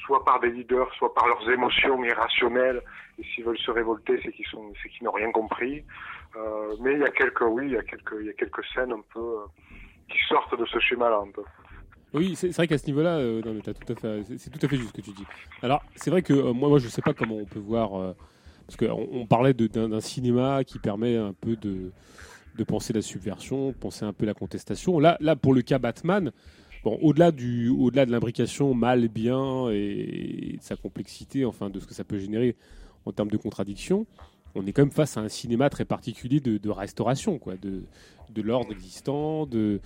soit 0.05 0.25
par 0.25 0.41
des 0.41 0.51
leaders, 0.51 0.93
soit 0.95 1.15
par 1.15 1.27
leurs 1.27 1.49
émotions 1.51 2.03
irrationnelles. 2.05 2.83
Et 3.19 3.25
s'ils 3.25 3.45
veulent 3.45 3.59
se 3.59 3.71
révolter, 3.71 4.21
c'est 4.25 4.33
qu'ils 4.33 4.47
sont, 4.47 4.73
c'est 4.83 4.89
qu'ils 4.89 5.05
n'ont 5.05 5.13
rien 5.13 5.31
compris. 5.31 5.85
Euh, 6.37 6.75
mais 6.81 6.95
il 6.95 7.01
y 7.01 7.05
a 7.05 7.11
quelques, 7.11 7.43
oui, 7.43 7.67
il 7.67 7.73
y 7.73 7.77
a 7.77 7.83
quelques, 7.83 8.15
il 8.21 8.27
y 8.27 8.31
a 8.31 8.33
quelques 8.33 8.65
scènes 8.75 8.93
un 8.93 9.03
peu 9.13 9.21
euh, 9.21 9.47
qui 10.09 10.19
sortent 10.29 10.59
de 10.59 10.65
ce 10.67 10.79
schéma-là 10.79 11.19
un 11.27 11.31
peu. 11.31 11.43
Oui, 12.15 12.35
c'est 12.37 12.51
vrai 12.55 12.67
qu'à 12.69 12.79
ce 12.79 12.87
niveau-là, 12.87 13.17
euh, 13.19 13.41
c'est- 13.65 14.51
tout 14.51 14.67
à 14.67 14.69
fait 14.69 14.77
juste 14.77 14.89
ce 14.89 14.93
que 14.95 15.01
tu 15.01 15.13
dis. 15.13 15.25
Alors, 15.63 15.83
c'est 15.97 16.11
vrai 16.11 16.23
que 16.23 16.33
euh, 16.35 16.53
moi, 16.53 16.69
moi, 16.69 16.79
je 16.79 16.89
sais 16.89 17.03
pas 17.03 17.15
comment 17.15 17.37
on 17.37 17.45
peut 17.47 17.59
voir, 17.59 18.15
parce 18.67 18.77
qu'on 18.77 19.09
on 19.13 19.27
parlait 19.27 19.55
d'un 19.55 20.01
cinéma 20.01 20.63
qui 20.65 20.79
permet 20.79 21.17
un 21.17 21.33
peu 21.33 21.57
de, 21.57 21.91
de 22.57 22.65
penser 22.65 22.93
la 22.93 23.01
subversion, 23.03 23.73
penser 23.73 24.05
un 24.05 24.13
peu 24.13 24.27
la 24.27 24.35
contestation. 24.35 24.99
Là, 24.99 25.17
là, 25.21 25.37
pour 25.37 25.55
le 25.55 25.63
cas 25.63 25.79
Batman, 25.79 26.33
bon, 26.85 26.99
au-delà 27.01 27.29
au-delà 27.79 28.05
de 28.07 28.11
l'imbrication 28.13 28.75
mal, 28.75 29.09
bien 29.09 29.71
et 29.71 30.57
de 30.59 30.63
sa 30.63 30.77
complexité, 30.77 31.45
enfin, 31.47 31.71
de 31.71 31.81
ce 31.81 31.87
que 31.87 31.95
ça 31.95 32.05
peut 32.05 32.19
générer 32.19 32.57
en 33.07 33.13
termes 33.13 33.31
de 33.31 33.37
contradiction, 33.39 34.07
on 34.55 34.67
est 34.67 34.73
quand 34.73 34.83
même 34.83 34.91
face 34.91 35.17
à 35.17 35.21
un 35.21 35.29
cinéma 35.29 35.71
très 35.71 35.85
particulier 35.85 36.41
de, 36.41 36.71
restauration, 36.71 37.39
quoi, 37.39 37.55
de, 37.57 38.43
l'ordre 38.43 38.73
existant, 38.73 39.47
de, 39.47 39.81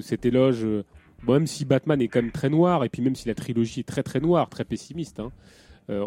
cet 0.00 0.26
éloge. 0.26 0.64
euh, 0.64 0.84
même 1.28 1.46
si 1.46 1.64
Batman 1.64 2.00
est 2.00 2.08
quand 2.08 2.22
même 2.22 2.32
très 2.32 2.48
noir, 2.48 2.84
et 2.84 2.88
puis 2.88 3.02
même 3.02 3.14
si 3.14 3.28
la 3.28 3.34
trilogie 3.34 3.80
est 3.80 3.88
très 3.88 4.02
très 4.02 4.20
noire, 4.20 4.48
très 4.48 4.64
pessimiste, 4.64 5.20
hein, 5.20 5.32
euh, 5.90 6.06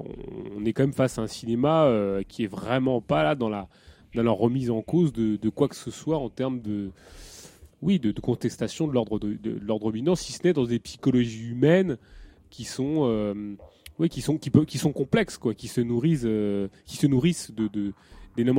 on, 0.55 0.65
est 0.65 0.73
quand 0.73 0.83
même 0.83 0.93
face 0.93 1.19
à 1.19 1.21
un 1.21 1.27
cinéma 1.27 1.83
euh, 1.83 2.23
qui 2.27 2.43
est 2.43 2.47
vraiment 2.47 3.01
pas 3.01 3.23
là 3.23 3.35
dans 3.35 3.49
la, 3.49 3.67
remise 4.15 4.71
en 4.71 4.81
cause 4.81 5.13
de, 5.13 5.49
quoi 5.49 5.67
que 5.67 5.75
ce 5.75 5.91
soit 5.91 6.17
en 6.17 6.29
termes 6.29 6.61
de, 6.61 6.91
contestation 8.21 8.87
de 8.87 8.93
l'ordre 8.93 9.19
de, 9.19 9.59
l'ordre 9.61 9.87
dominant, 9.87 10.15
si 10.15 10.31
ce 10.31 10.39
n'est 10.43 10.53
dans 10.53 10.65
des 10.65 10.79
psychologies 10.79 11.49
humaines 11.49 11.97
qui 12.49 12.63
sont, 12.63 13.55
oui, 13.99 14.09
qui 14.09 14.21
sont, 14.21 14.37
qui, 14.37 14.51
qui 14.65 14.77
sont 14.77 14.91
complexes, 14.91 15.37
quoi, 15.37 15.53
qui 15.53 15.67
se 15.67 15.81
nourrissent, 15.81 16.23
euh, 16.25 16.67
qui 16.85 16.97
se 16.97 17.07
nourrissent 17.07 17.51
de, 17.51 17.93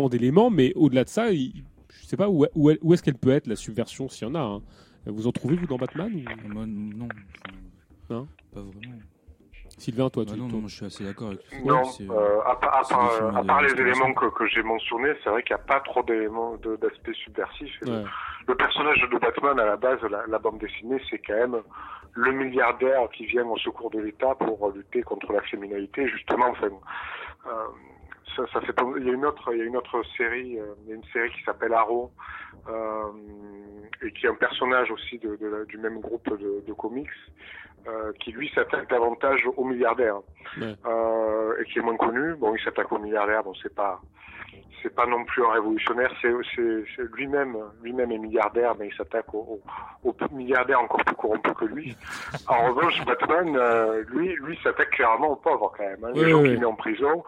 d'éléments, 0.09 0.51
mais 0.51 0.73
au-delà 0.75 1.05
de 1.05 1.09
ça, 1.09 1.33
il- 1.33 1.65
je 2.01 2.07
sais 2.07 2.17
pas 2.17 2.29
où, 2.29 2.45
où, 2.55 2.71
où 2.83 2.95
est-ce 2.95 3.03
qu'elle 3.03 3.15
peut 3.17 3.31
être 3.31 3.47
la 3.47 3.57
subversion 3.57 4.09
s'il 4.09 4.27
y 4.29 4.31
en 4.31 4.35
a. 4.35 4.41
hein. 4.41 4.63
Vous 5.07 5.27
en 5.27 5.33
trouvez 5.33 5.57
vous 5.57 5.67
dans 5.67 5.77
Batman 5.77 6.11
ou... 6.15 6.49
Moi, 6.53 6.67
non. 6.67 7.09
Hein? 8.11 8.27
Pas 8.53 8.61
vraiment. 8.63 8.97
Sylvain, 9.79 10.09
toi, 10.11 10.25
Bah 10.25 10.33
tu 10.35 10.39
non, 10.41 10.49
non, 10.49 10.69
je 10.69 10.75
suis 10.77 10.87
assez 10.87 11.05
d'accord 11.05 11.29
avec 11.29 11.41
toi. 11.49 11.59
Non, 11.65 11.85
C'est, 11.85 12.09
euh, 12.11 12.41
à, 12.47 12.57
part- 12.57 12.77
à 12.77 12.83
part, 12.83 13.13
films 13.13 13.37
à 13.37 13.45
part 13.45 13.63
les 13.63 13.73
éléments 13.73 14.13
que, 14.15 14.27
que 14.27 14.47
j'ai 14.47 14.63
mentionnés, 14.63 15.13
c'est 15.23 15.31
vrai 15.31 15.43
qu'il 15.43 15.55
n'y 15.57 15.61
a 15.61 15.65
pas 15.65 15.81
trop 15.81 16.03
d'éléments 16.03 16.57
d'aspect 16.81 17.13
subversif. 17.15 17.73
Le-. 17.83 18.05
Le, 18.47 18.55
personnage 18.55 19.01
de 19.11 19.19
Batman, 19.19 19.59
à 19.59 19.67
la 19.67 19.77
base, 19.77 20.01
la, 20.03 20.27
la 20.27 20.39
bande 20.39 20.59
dessinée, 20.59 21.01
c'est 21.11 21.19
quand 21.19 21.35
même 21.35 21.63
le 22.15 22.33
milliardaire 22.33 23.09
qui 23.13 23.27
vient 23.27 23.45
au 23.47 23.59
secours 23.59 23.91
de 23.91 24.01
l'État 24.01 24.35
pour 24.37 24.71
lutter 24.71 25.03
contre 25.03 25.33
la 25.33 25.41
criminalité. 25.41 26.07
Justement, 26.09 26.47
enfin, 26.51 26.69
euh, 27.47 27.51
ça, 28.37 28.45
ça 28.53 28.61
fait. 28.63 28.75
Il 28.99 29.07
y 29.07 29.11
a 29.11 29.13
une 29.13 29.25
autre, 29.27 29.51
il 29.53 29.59
y 29.59 29.63
a 29.63 29.65
une 29.65 29.77
autre 29.77 30.03
série, 30.17 30.59
euh, 30.59 30.75
il 30.85 30.89
y 30.91 30.93
a 30.93 30.97
une 30.97 31.05
série 31.13 31.31
qui 31.31 31.43
s'appelle 31.45 31.73
Arrow. 31.75 32.11
Euh, 32.69 33.11
et 34.03 34.11
qui 34.13 34.27
est 34.27 34.29
un 34.31 34.35
personnage 34.35 34.91
aussi 34.91 35.19
de, 35.19 35.37
de 35.37 35.47
la- 35.47 35.65
du 35.65 35.77
même 35.77 36.01
groupe 36.01 36.29
de, 36.39 36.63
de 36.67 36.73
comics, 36.73 37.09
euh, 37.87 38.13
qui 38.21 38.33
lui 38.33 38.49
s'attaque 38.55 38.89
davantage 38.89 39.47
aux 39.57 39.65
milliardaires 39.65 40.21
Ouais. 40.59 40.75
euh, 40.87 41.61
et 41.61 41.65
qui 41.65 41.79
est 41.79 41.83
moins 41.83 41.97
connu. 41.97 42.35
Bon, 42.37 42.55
il 42.55 42.63
s'attaque 42.63 42.91
aux 42.93 42.99
milliardaires, 42.99 43.43
bon, 43.45 43.53
c'est 43.63 43.75
pas, 43.75 44.01
c'est 44.83 44.95
pas 44.95 45.07
non 45.07 45.25
plus 45.25 45.45
un 45.45 45.53
révolutionnaire. 45.53 46.13
C'est, 46.21 46.29
lui-même, 47.15 47.57
lui-même 47.83 48.13
est 48.13 48.19
milliardaire, 48.19 48.75
mais 48.79 48.89
il 48.89 48.95
s'attaque 48.95 49.33
aux, 49.33 49.61
aux, 50.05 50.11
aux 50.11 50.35
milliardaires 50.35 50.81
encore 50.81 51.03
plus 51.05 51.17
corrompus 51.17 51.55
que 51.55 51.65
lui. 51.65 51.97
En 52.49 52.69
revanche, 52.69 53.03
Batman, 53.05 53.57
euh, 53.57 54.05
lui, 54.09 54.35
lui 54.37 54.59
s'attaque 54.63 54.91
clairement 54.91 55.31
aux 55.31 55.37
pauvres 55.37 55.73
quand 55.77 55.85
même. 55.85 56.05
Hein. 56.05 56.13
Les 56.15 56.29
gens 56.29 56.43
qu'il 56.43 56.59
met 56.59 56.67
en 56.67 56.75
prison, 56.75 57.25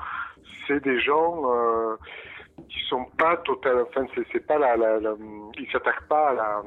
c'est 0.66 0.82
des 0.82 1.00
gens 1.00 1.50
euh, 1.50 1.96
qui 2.68 2.80
sont 2.88 3.06
pas 3.18 3.36
total. 3.38 3.82
Enfin, 3.88 4.06
c'est, 4.32 4.46
pas 4.46 4.58
la, 4.58 4.76
la, 4.76 5.00
la 5.00 5.14
il 5.58 5.70
s'attaque 5.70 6.06
pas 6.08 6.30
à 6.30 6.34
la, 6.34 6.62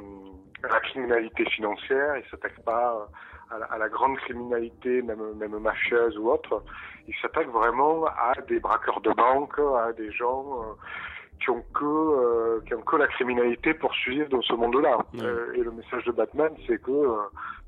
à 0.63 0.73
la 0.73 0.79
criminalité 0.81 1.45
financière, 1.45 2.17
il 2.17 2.29
s'attaque 2.31 2.59
pas 2.63 3.07
à 3.51 3.59
la, 3.59 3.65
à 3.65 3.77
la 3.77 3.89
grande 3.89 4.17
criminalité, 4.17 5.01
même, 5.01 5.33
même 5.35 5.57
mafieuse 5.59 6.17
ou 6.17 6.29
autre. 6.29 6.63
Il 7.07 7.15
s'attaque 7.21 7.49
vraiment 7.49 8.05
à 8.05 8.33
des 8.47 8.59
braqueurs 8.59 9.01
de 9.01 9.11
banque, 9.11 9.57
à 9.59 9.93
des 9.93 10.11
gens 10.11 10.61
euh, 10.61 10.73
qui 11.39 11.49
ont 11.49 11.63
que 11.73 11.85
euh, 11.85 12.61
qui 12.65 12.73
ont 12.75 12.81
que 12.81 12.95
la 12.97 13.07
criminalité 13.07 13.73
pour 13.73 13.93
suivre 13.95 14.29
dans 14.29 14.41
ce 14.41 14.53
monde-là. 14.53 14.99
Euh, 15.21 15.53
et 15.53 15.63
le 15.63 15.71
message 15.71 16.03
de 16.05 16.11
Batman, 16.11 16.51
c'est 16.67 16.81
que 16.81 16.91
euh, 16.91 17.17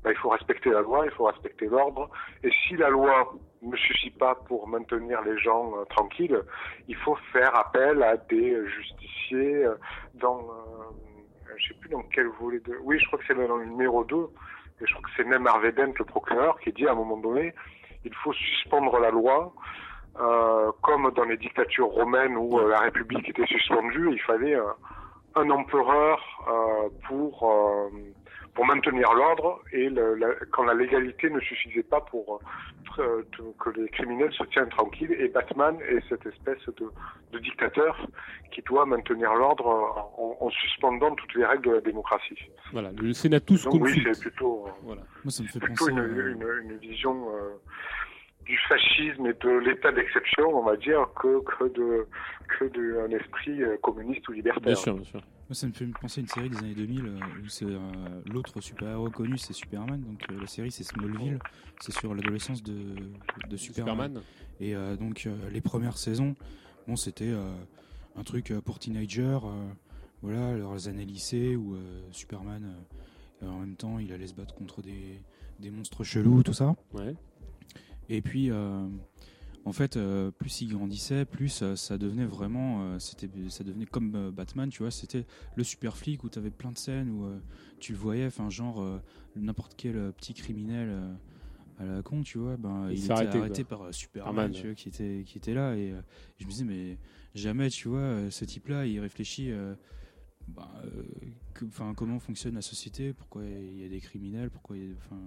bah, 0.04 0.10
il 0.10 0.16
faut 0.18 0.30
respecter 0.30 0.70
la 0.70 0.82
loi, 0.82 1.04
il 1.06 1.12
faut 1.12 1.24
respecter 1.24 1.66
l'ordre. 1.66 2.10
Et 2.42 2.50
si 2.66 2.76
la 2.76 2.90
loi 2.90 3.32
ne 3.62 3.76
suffit 3.76 4.10
pas 4.10 4.34
pour 4.34 4.68
maintenir 4.68 5.22
les 5.22 5.38
gens 5.38 5.72
tranquilles, 5.90 6.40
il 6.88 6.96
faut 6.96 7.16
faire 7.32 7.54
appel 7.56 8.02
à 8.02 8.16
des 8.16 8.66
justiciers 8.68 9.64
euh, 9.64 9.74
dans 10.14 10.40
euh, 10.40 11.54
je 11.56 11.68
sais 11.68 11.74
plus 11.80 11.90
dans 11.90 12.02
quel 12.14 12.28
volet 12.40 12.60
de 12.60 12.76
oui 12.82 12.98
je 12.98 13.06
crois 13.06 13.18
que 13.18 13.24
c'est 13.26 13.34
dans 13.34 13.56
le 13.56 13.66
numéro 13.66 14.04
2 14.04 14.16
et 14.80 14.86
je 14.86 14.92
crois 14.92 15.02
que 15.02 15.10
c'est 15.16 15.24
même 15.24 15.46
Harvey 15.46 15.72
le 15.76 16.04
procureur 16.04 16.58
qui 16.60 16.72
dit 16.72 16.86
à 16.86 16.92
un 16.92 16.94
moment 16.94 17.16
donné 17.16 17.54
il 18.04 18.14
faut 18.16 18.32
suspendre 18.32 18.98
la 18.98 19.10
loi 19.10 19.52
euh, 20.20 20.70
comme 20.82 21.10
dans 21.12 21.24
les 21.24 21.36
dictatures 21.36 21.88
romaines 21.88 22.36
où 22.36 22.58
euh, 22.58 22.68
la 22.68 22.80
République 22.80 23.28
était 23.28 23.46
suspendue 23.46 24.10
il 24.12 24.20
fallait 24.20 24.54
euh, 24.54 24.64
un 25.34 25.48
empereur 25.48 26.20
pour 27.08 27.50
pour 28.54 28.66
maintenir 28.66 29.12
l'ordre 29.14 29.60
et 29.72 29.88
le- 29.88 30.14
la- 30.14 30.34
quand 30.50 30.64
la 30.64 30.74
légalité 30.74 31.30
ne 31.30 31.40
suffisait 31.40 31.82
pas 31.82 32.00
pour 32.02 32.40
euh, 32.98 33.22
t- 33.36 33.42
que 33.58 33.70
les 33.70 33.88
criminels 33.88 34.32
se 34.32 34.44
tiennent 34.44 34.68
tranquilles 34.68 35.12
et 35.18 35.28
Batman 35.28 35.76
est 35.88 36.06
cette 36.10 36.26
espèce 36.26 36.58
de, 36.66 36.90
de 37.32 37.38
dictateur 37.38 37.96
qui 38.52 38.60
doit 38.62 38.84
maintenir 38.84 39.32
l'ordre 39.34 39.66
en, 40.18 40.36
en 40.38 40.50
suspendant 40.50 41.14
toutes 41.14 41.34
les 41.34 41.46
règles 41.46 41.70
de 41.70 41.74
la 41.76 41.80
démocratie. 41.80 42.36
Voilà, 42.72 42.90
le 42.92 43.14
Senatus 43.14 43.64
Donc 43.64 43.82
oui, 43.82 44.02
c'est 44.12 44.20
plutôt, 44.20 44.66
euh, 44.66 44.70
Voilà. 44.82 45.02
Moi, 45.24 45.30
ça 45.30 45.42
me 45.42 45.48
fait 45.48 45.58
plutôt 45.58 45.86
penser. 45.86 45.92
une, 45.92 46.00
euh, 46.00 46.32
une, 46.64 46.70
une 46.72 46.76
vision 46.78 47.30
euh, 47.34 47.52
du 48.44 48.58
fascisme 48.68 49.26
et 49.26 49.32
de 49.34 49.50
l'état 49.60 49.92
d'exception, 49.92 50.48
on 50.54 50.62
va 50.64 50.76
dire, 50.76 51.06
que, 51.18 51.40
que 51.44 51.64
de 51.72 52.06
que 52.58 52.64
d'un 52.66 53.16
esprit 53.16 53.62
euh, 53.62 53.78
communiste 53.78 54.28
ou 54.28 54.32
libertaire. 54.32 54.62
Bien 54.64 54.74
sûr, 54.74 54.94
bien 54.94 55.04
sûr. 55.04 55.20
Moi, 55.52 55.56
ça 55.56 55.66
me 55.66 55.72
fait 55.74 55.84
penser 56.00 56.20
à 56.20 56.22
une 56.22 56.28
série 56.28 56.48
des 56.48 56.56
années 56.56 56.74
2000 56.74 57.04
euh, 57.04 57.18
où 57.44 57.48
c'est 57.48 57.66
euh, 57.66 57.78
l'autre 58.24 58.62
super-héros 58.62 59.10
connu, 59.10 59.36
c'est 59.36 59.52
Superman. 59.52 60.00
Donc 60.00 60.24
euh, 60.30 60.40
la 60.40 60.46
série, 60.46 60.70
c'est 60.70 60.82
Smallville. 60.82 61.38
C'est 61.78 61.92
sur 61.92 62.14
l'adolescence 62.14 62.62
de, 62.62 62.72
de 63.50 63.56
Superman. 63.58 64.12
Superman. 64.14 64.22
Et 64.60 64.74
euh, 64.74 64.96
donc 64.96 65.28
les 65.50 65.60
premières 65.60 65.98
saisons, 65.98 66.36
bon, 66.88 66.96
c'était 66.96 67.34
un 68.16 68.22
truc 68.24 68.54
pour 68.64 68.78
teenagers. 68.78 69.40
voilà, 70.22 70.56
leurs 70.56 70.88
années 70.88 71.04
lycée 71.04 71.54
où 71.54 71.76
Superman, 72.12 72.74
en 73.42 73.58
même 73.58 73.76
temps, 73.76 73.98
il 73.98 74.10
allait 74.10 74.28
se 74.28 74.34
battre 74.34 74.54
contre 74.54 74.80
des, 74.80 75.20
des 75.60 75.70
monstres 75.70 76.02
chelous, 76.02 76.42
tout 76.42 76.54
ça. 76.54 76.74
Ouais. 76.94 77.14
Et 78.08 78.20
puis, 78.20 78.50
euh, 78.50 78.86
en 79.64 79.72
fait, 79.72 79.96
euh, 79.96 80.30
plus 80.30 80.60
il 80.62 80.68
grandissait, 80.70 81.24
plus 81.24 81.62
euh, 81.62 81.76
ça 81.76 81.96
devenait 81.98 82.24
vraiment, 82.26 82.82
euh, 82.82 82.98
c'était, 82.98 83.28
ça 83.48 83.62
devenait 83.64 83.86
comme 83.86 84.30
Batman, 84.30 84.68
tu 84.70 84.82
vois. 84.82 84.90
C'était 84.90 85.24
le 85.56 85.64
super 85.64 85.96
flic 85.96 86.24
où 86.24 86.28
tu 86.28 86.38
avais 86.38 86.50
plein 86.50 86.72
de 86.72 86.78
scènes 86.78 87.10
où 87.10 87.26
tu 87.78 87.92
le 87.92 87.98
voyais, 87.98 88.26
enfin 88.26 88.50
genre 88.50 88.84
n'importe 89.36 89.74
quel 89.76 90.12
petit 90.14 90.34
criminel 90.34 91.16
à 91.78 91.84
la 91.84 92.02
con, 92.02 92.22
tu 92.22 92.38
vois. 92.38 92.56
Ben, 92.56 92.88
Il 92.90 92.98
était 93.04 93.08
arrêté, 93.38 93.64
par 93.64 93.94
Superman, 93.94 94.50
tu 94.52 94.66
vois, 94.66 94.74
qui 94.74 94.88
était 94.88 95.22
qui 95.26 95.38
était 95.38 95.54
là. 95.54 95.76
Et 95.76 95.94
je 96.38 96.44
me 96.44 96.50
disais 96.50 96.64
mais 96.64 96.98
jamais, 97.34 97.70
tu 97.70 97.88
vois, 97.88 98.30
ce 98.30 98.44
type-là, 98.44 98.86
il 98.86 98.98
réfléchit. 99.00 99.50
que- 101.54 101.64
enfin, 101.66 101.94
comment 101.94 102.18
fonctionne 102.18 102.54
la 102.56 102.62
société, 102.62 103.12
pourquoi 103.12 103.44
il 103.44 103.78
y 103.80 103.84
a 103.84 103.88
des 103.88 104.00
criminels, 104.00 104.50
pourquoi 104.50 104.76
il, 104.76 104.88
y 104.88 104.90
a- 104.90 104.94
enfin, 104.96 105.20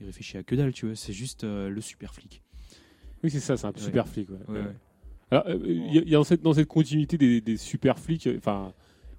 il 0.00 0.06
réfléchit 0.06 0.36
à 0.36 0.42
que 0.44 0.54
dalle, 0.54 0.72
tu 0.72 0.86
vois, 0.86 0.94
c'est 0.94 1.12
juste 1.12 1.42
le 1.44 1.80
super 1.80 2.14
flic. 2.14 2.42
Oui, 3.24 3.30
c'est 3.30 3.40
ça, 3.40 3.56
c'est 3.56 3.66
un 3.66 3.70
Ouais. 3.70 3.78
super 3.80 4.06
flic. 4.06 4.28
ouais. 4.30 4.36
Ouais. 4.48 4.60
Alors, 5.32 5.44
euh, 5.48 5.58
il 5.64 5.94
y 5.94 5.98
a, 5.98 6.02
il 6.02 6.08
y 6.10 6.14
a 6.14 6.18
dans, 6.18 6.24
cette, 6.24 6.42
dans 6.42 6.52
cette 6.54 6.68
continuité 6.68 7.18
des, 7.18 7.40
des 7.40 7.56
super 7.56 7.98
flics, 7.98 8.26
euh, 8.28 8.36
enfin, 8.38 8.72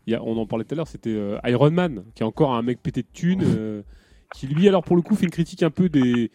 on 0.08 0.38
en 0.38 0.46
parlait 0.46 0.64
tout 0.64 0.74
à 0.74 0.78
l'heure, 0.78 0.88
c'était 0.88 1.10
euh, 1.14 1.38
Iron 1.46 1.72
Man, 1.72 2.04
qui 2.14 2.22
est 2.24 2.26
encore 2.26 2.54
un 2.54 2.62
mec 2.62 2.82
pété 2.82 3.02
de 3.02 3.08
thunes, 3.12 3.42
euh, 3.44 3.82
qui 4.36 4.48
lui, 4.48 4.68
alors 4.70 4.84
pour 4.84 4.96
le 4.96 5.02
coup, 5.02 5.16
fait 5.16 5.26
une 5.26 5.32
critique 5.32 5.64
un 5.64 5.72
peu 5.72 5.90
des. 5.90 6.32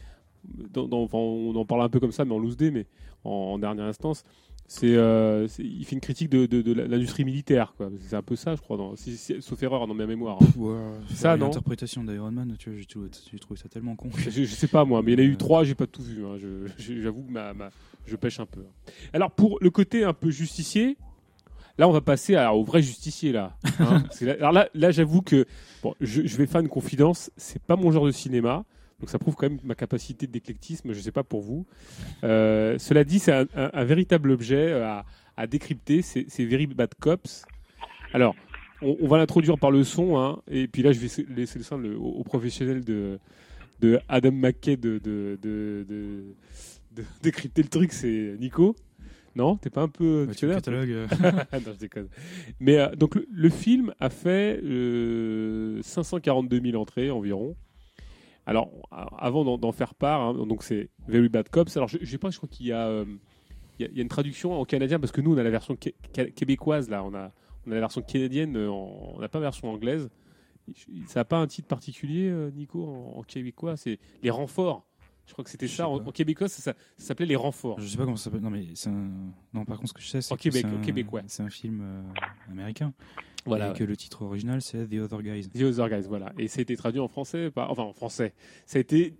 dans- 0.74 1.08
on 1.12 1.54
en 1.54 1.64
parle 1.64 1.82
un 1.82 1.88
peu 1.88 2.00
comme 2.00 2.12
ça, 2.12 2.24
mais 2.24 2.34
en 2.34 2.38
loose 2.38 2.56
day, 2.56 2.70
mais 2.72 2.86
en, 3.24 3.30
en 3.30 3.58
dernière 3.58 3.84
instance. 3.86 4.24
C'est, 4.72 4.94
euh, 4.94 5.48
c'est- 5.48 5.64
il 5.64 5.84
fait 5.84 5.96
une 5.96 6.00
critique 6.00 6.28
de, 6.30 6.46
de- 6.46 6.62
de 6.62 6.72
l'industrie 6.72 7.24
militaire, 7.24 7.74
quoi. 7.76 7.90
C'est 8.02 8.14
un 8.14 8.22
peu 8.22 8.36
ça, 8.36 8.54
je 8.54 8.60
crois, 8.60 8.76
dans, 8.76 8.94
sauf 9.40 9.60
erreur 9.64 9.88
dans 9.88 9.94
ma 9.94 10.06
mémoire. 10.06 10.38
hein. 10.40 10.46
Ouais, 10.56 10.78
ça, 11.12 11.36
non 11.36 11.46
L'interprétation 11.46 12.04
d'Iron 12.04 12.30
Man, 12.30 12.54
tu 12.56 12.70
vois, 12.70 12.78
j'ai 12.78 12.86
trouvé, 12.86 13.08
ça 13.60 13.68
tellement 13.68 13.96
con. 13.96 14.10
je, 14.16 14.30
je 14.30 14.44
sais 14.44 14.68
pas 14.68 14.84
moi, 14.84 15.02
mais 15.02 15.12
il 15.14 15.18
y 15.18 15.22
en 15.22 15.26
a 15.26 15.28
eu 15.28 15.36
trois, 15.36 15.64
j'ai 15.64 15.74
pas 15.74 15.88
tout 15.88 16.02
vu. 16.02 16.24
hein. 16.24 16.36
J'avoue 16.78 17.22
que 17.24 17.32
ma, 17.32 17.52
ma- 17.52 17.70
je 18.06 18.14
pêche 18.14 18.38
un 18.38 18.46
peu. 18.46 18.60
Alors 19.12 19.32
pour 19.32 19.58
le 19.60 19.70
côté 19.70 20.04
un 20.04 20.12
peu 20.12 20.30
justicier, 20.30 20.96
là 21.76 21.88
on 21.88 21.92
va 21.92 22.00
passer 22.00 22.36
à- 22.36 22.54
au 22.54 22.62
vrai 22.62 22.80
justicier 22.80 23.32
là. 23.32 23.56
hein. 23.80 24.04
Là- 24.20 24.34
alors 24.34 24.52
là, 24.52 24.68
là 24.74 24.92
j'avoue 24.92 25.22
que 25.22 25.46
bon, 25.82 25.96
je, 26.00 26.24
je 26.24 26.36
vais 26.36 26.46
faire 26.46 26.60
une 26.60 26.68
confidence, 26.68 27.32
c'est 27.36 27.60
pas 27.60 27.74
mon 27.74 27.90
genre 27.90 28.06
de 28.06 28.12
cinéma. 28.12 28.64
Donc 29.00 29.08
ça 29.10 29.18
prouve 29.18 29.34
quand 29.34 29.48
même 29.48 29.58
ma 29.64 29.74
capacité 29.74 30.26
d'éclectisme, 30.26 30.92
je 30.92 30.98
ne 30.98 31.02
sais 31.02 31.12
pas 31.12 31.22
pour 31.24 31.40
vous. 31.40 31.66
Euh, 32.24 32.78
cela 32.78 33.02
dit, 33.04 33.18
c'est 33.18 33.32
un, 33.32 33.46
un- 33.56 33.70
un 33.72 33.84
véritable 33.84 34.30
objet 34.30 34.56
euh, 34.72 34.86
à, 34.86 35.04
à 35.36 35.46
décrypter, 35.46 36.02
c'est 36.02 36.44
Very 36.44 36.66
Bad 36.66 36.90
Cops. 37.00 37.44
Alors, 38.12 38.34
on, 38.82 38.96
on 39.00 39.08
va 39.08 39.16
l'introduire 39.18 39.58
par 39.58 39.70
le 39.70 39.84
son, 39.84 40.18
hein, 40.18 40.40
et 40.50 40.68
puis 40.68 40.82
là 40.82 40.92
je 40.92 40.98
vais 41.00 41.08
se- 41.08 41.22
laisser 41.34 41.58
le 41.58 41.64
son 41.64 41.82
au, 41.84 42.18
au 42.20 42.24
professionnel 42.24 42.84
de, 42.84 43.18
de 43.80 43.98
Adam 44.08 44.32
McKay 44.32 44.76
de, 44.76 44.98
décrypter 47.22 47.62
le 47.62 47.68
truc, 47.68 47.92
c'est 47.92 48.36
Nico. 48.38 48.76
Non, 49.36 49.56
t'es 49.56 49.70
pas 49.70 49.82
un 49.82 49.88
peu. 49.88 50.26
Tu 50.36 50.46
peu 50.46 50.52
euh. 50.52 51.06
non, 51.22 51.72
je 51.72 51.78
déconne. 51.78 52.08
Mais 52.58 52.78
euh, 52.78 52.94
donc 52.96 53.14
le, 53.14 53.26
le 53.32 53.48
film 53.48 53.94
a 54.00 54.10
fait 54.10 54.60
euh, 54.64 55.80
542 55.82 56.60
000 56.60 56.82
entrées 56.82 57.10
environ. 57.10 57.54
Alors 58.46 58.70
avant 59.18 59.44
d'en- 59.58 59.72
faire 59.72 59.94
part, 59.94 60.20
hein, 60.20 60.34
donc 60.46 60.62
c'est 60.62 60.88
Very 61.06 61.28
Bad 61.28 61.48
Cops. 61.50 61.76
Alors 61.76 61.88
je, 61.88 61.98
je 62.00 62.06
sais 62.10 62.18
pas, 62.18 62.30
je 62.30 62.36
crois 62.38 62.48
qu'il 62.48 62.66
y 62.66 62.72
a, 62.72 62.86
euh, 62.88 63.04
y, 63.78 63.84
une 64.00 64.08
traduction 64.08 64.58
en 64.58 64.64
canadien 64.64 64.98
parce 64.98 65.12
que 65.12 65.20
nous 65.20 65.34
on 65.34 65.38
a 65.38 65.42
la 65.42 65.50
version 65.50 65.76
qué- 65.76 65.94
qué- 66.12 66.32
québécoise 66.32 66.88
là, 66.90 67.04
on 67.04 67.14
a, 67.14 67.30
on 67.66 67.70
a 67.70 67.74
la 67.74 67.80
version 67.80 68.02
canadienne, 68.02 68.56
euh, 68.56 68.68
on 68.70 69.20
n'a 69.20 69.28
pas 69.28 69.38
la 69.38 69.44
version 69.46 69.70
anglaise. 69.70 70.08
Ça 71.06 71.20
n'a 71.20 71.24
pas 71.24 71.38
un 71.38 71.46
titre 71.46 71.68
particulier, 71.68 72.28
euh, 72.28 72.50
Nico, 72.52 72.84
en 73.16 73.22
québécois? 73.22 73.76
C'est 73.76 73.98
les 74.22 74.30
renforts. 74.30 74.86
Je 75.30 75.34
crois 75.34 75.44
que 75.44 75.50
c'était 75.50 75.68
ça. 75.68 75.88
En, 75.88 76.04
en 76.04 76.10
québécois, 76.10 76.48
ça, 76.48 76.60
ça- 76.60 76.74
ça 76.96 77.06
s'appelle 77.06 77.28
les 77.28 77.36
renforts. 77.36 77.78
Je 77.78 77.86
sais 77.86 77.96
pas 77.96 78.02
comment 78.02 78.16
ça 78.16 78.24
s'appelle. 78.24 78.40
Non, 78.40 78.50
mais 78.50 78.66
c'est 78.74 78.90
un. 78.90 79.10
Non, 79.54 79.64
par 79.64 79.76
contre, 79.78 79.90
ce 79.90 79.94
que 79.94 80.00
je 80.02 80.08
sais, 80.08 80.20
c'est 80.20 80.32
En 80.32 80.36
que 80.36 80.42
Québec, 80.42 80.64
un- 80.66 80.80
québécois. 80.80 81.22
C'est 81.28 81.44
un 81.44 81.50
film 81.50 81.80
euh, 81.82 82.02
américain. 82.50 82.92
Voilà, 83.46 83.70
Et 83.70 83.74
que 83.74 83.84
le 83.84 83.96
titre 83.96 84.22
original, 84.22 84.60
c'est 84.60 84.88
The 84.88 84.94
Other 84.94 85.22
Guys. 85.22 85.48
The 85.50 85.62
Other 85.62 85.88
Guys, 85.88 86.08
voilà. 86.08 86.32
Et 86.36 86.48
ça 86.48 86.58
a 86.58 86.62
été 86.62 86.76
traduit 86.76 87.00
en 87.00 87.06
français, 87.06 87.50
par- 87.52 87.70
enfin 87.70 87.84
en 87.84 87.92
français. 87.92 88.34
Ça 88.66 88.78
a 88.78 88.80
été 88.80 89.14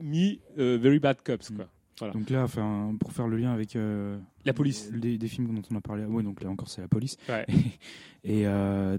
mis 0.00 0.40
euh, 0.56 0.78
Very 0.80 1.00
Bad 1.00 1.20
Cops, 1.22 1.50
quoi. 1.50 1.68
Voilà. 1.98 2.14
Donc 2.14 2.30
là, 2.30 2.44
enfin, 2.44 2.94
pour 3.00 3.12
faire 3.12 3.26
le 3.26 3.36
lien 3.36 3.52
avec 3.52 3.74
euh, 3.74 4.18
La 4.44 4.52
police. 4.52 4.92
des, 4.92 5.18
des 5.18 5.28
films 5.28 5.52
dont 5.52 5.62
on 5.70 5.74
a 5.76 5.80
parlé, 5.80 6.04
ouais, 6.04 6.22
donc 6.22 6.42
là 6.42 6.48
encore 6.50 6.68
c'est 6.68 6.80
la 6.82 6.88
police. 6.88 7.16
Ouais. 7.28 7.44
et 8.24 8.46
euh, 8.46 8.98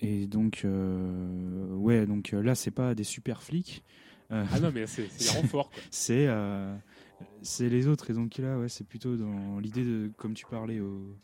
et 0.00 0.26
donc 0.26 0.62
euh, 0.64 1.72
ouais, 1.74 2.06
donc 2.06 2.32
là 2.32 2.54
c'est 2.54 2.70
pas 2.70 2.94
des 2.94 3.04
super 3.04 3.42
flics. 3.42 3.84
Euh, 4.30 4.44
Ah 4.52 4.60
non, 4.60 4.70
mais 4.74 4.86
c'est- 4.86 5.08
c'est 5.90 6.26
euh, 6.28 6.74
c'est 7.42 7.68
les 7.68 7.86
autres 7.88 8.10
et 8.10 8.14
donc 8.14 8.36
là 8.38 8.58
ouais, 8.58 8.68
c'est 8.68 8.86
plutôt 8.86 9.16
dans 9.16 9.58
l'idée 9.58 9.84
de 9.84 10.10
comme 10.16 10.34
tu 10.34 10.44
parlais 10.46 10.80
au 10.80 11.16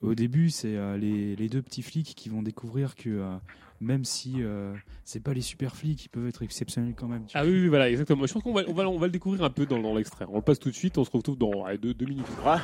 au 0.00 0.14
début, 0.14 0.48
c'est 0.50 0.76
euh, 0.76 0.96
les, 0.96 1.34
les 1.34 1.48
deux 1.48 1.60
petits 1.60 1.82
flics 1.82 2.14
qui 2.14 2.28
vont 2.28 2.40
découvrir 2.42 2.94
que 2.94 3.08
euh, 3.10 3.36
même 3.80 4.04
si 4.04 4.34
euh, 4.44 4.72
c'est 5.04 5.18
pas 5.20 5.32
les 5.34 5.40
super 5.40 5.74
flics, 5.74 6.04
ils 6.04 6.08
peuvent 6.08 6.28
être 6.28 6.42
exceptionnels 6.42 6.94
quand 6.96 7.08
même. 7.08 7.24
tu 7.26 7.36
Ah 7.36 7.44
oui, 7.44 7.50
oui, 7.50 7.68
voilà, 7.68 7.90
exactement. 7.90 8.24
Je 8.26 8.32
pense 8.32 8.42
qu'on 8.44 8.52
va, 8.52 8.62
on 8.68 8.72
va, 8.74 8.88
on 8.88 8.96
va 8.98 9.06
le 9.06 9.12
découvrir 9.12 9.42
un 9.42 9.50
peu 9.50 9.66
dans, 9.66 9.80
dans 9.80 9.94
l'extrait. 9.96 10.24
On 10.28 10.36
le 10.36 10.42
passe 10.42 10.60
tout 10.60 10.70
de 10.70 10.74
suite, 10.76 10.98
on 10.98 11.04
se 11.04 11.10
retrouve 11.10 11.36
dans 11.36 11.64
deux, 11.82 11.94
deux 11.94 12.06
minutes. 12.06 12.26
Quoi? 12.42 12.60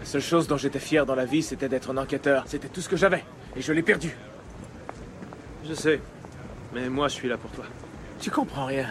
La 0.00 0.06
seule 0.06 0.22
chose 0.22 0.46
dont 0.48 0.56
j'étais 0.56 0.78
fier 0.78 1.04
dans 1.04 1.14
la 1.14 1.26
vie, 1.26 1.42
c'était 1.42 1.68
d'être 1.68 1.90
un 1.90 1.96
enquêteur. 1.98 2.44
C'était 2.46 2.68
tout 2.68 2.80
ce 2.80 2.88
que 2.88 2.96
j'avais. 2.96 3.22
Et 3.54 3.60
je 3.60 3.72
l'ai 3.74 3.82
perdu. 3.82 4.16
Je 5.68 5.74
sais. 5.74 6.00
Mais 6.74 6.88
moi, 6.88 7.08
je 7.08 7.14
suis 7.14 7.28
là 7.28 7.36
pour 7.36 7.50
toi. 7.50 7.64
Tu 8.20 8.30
comprends 8.30 8.66
rien. 8.66 8.86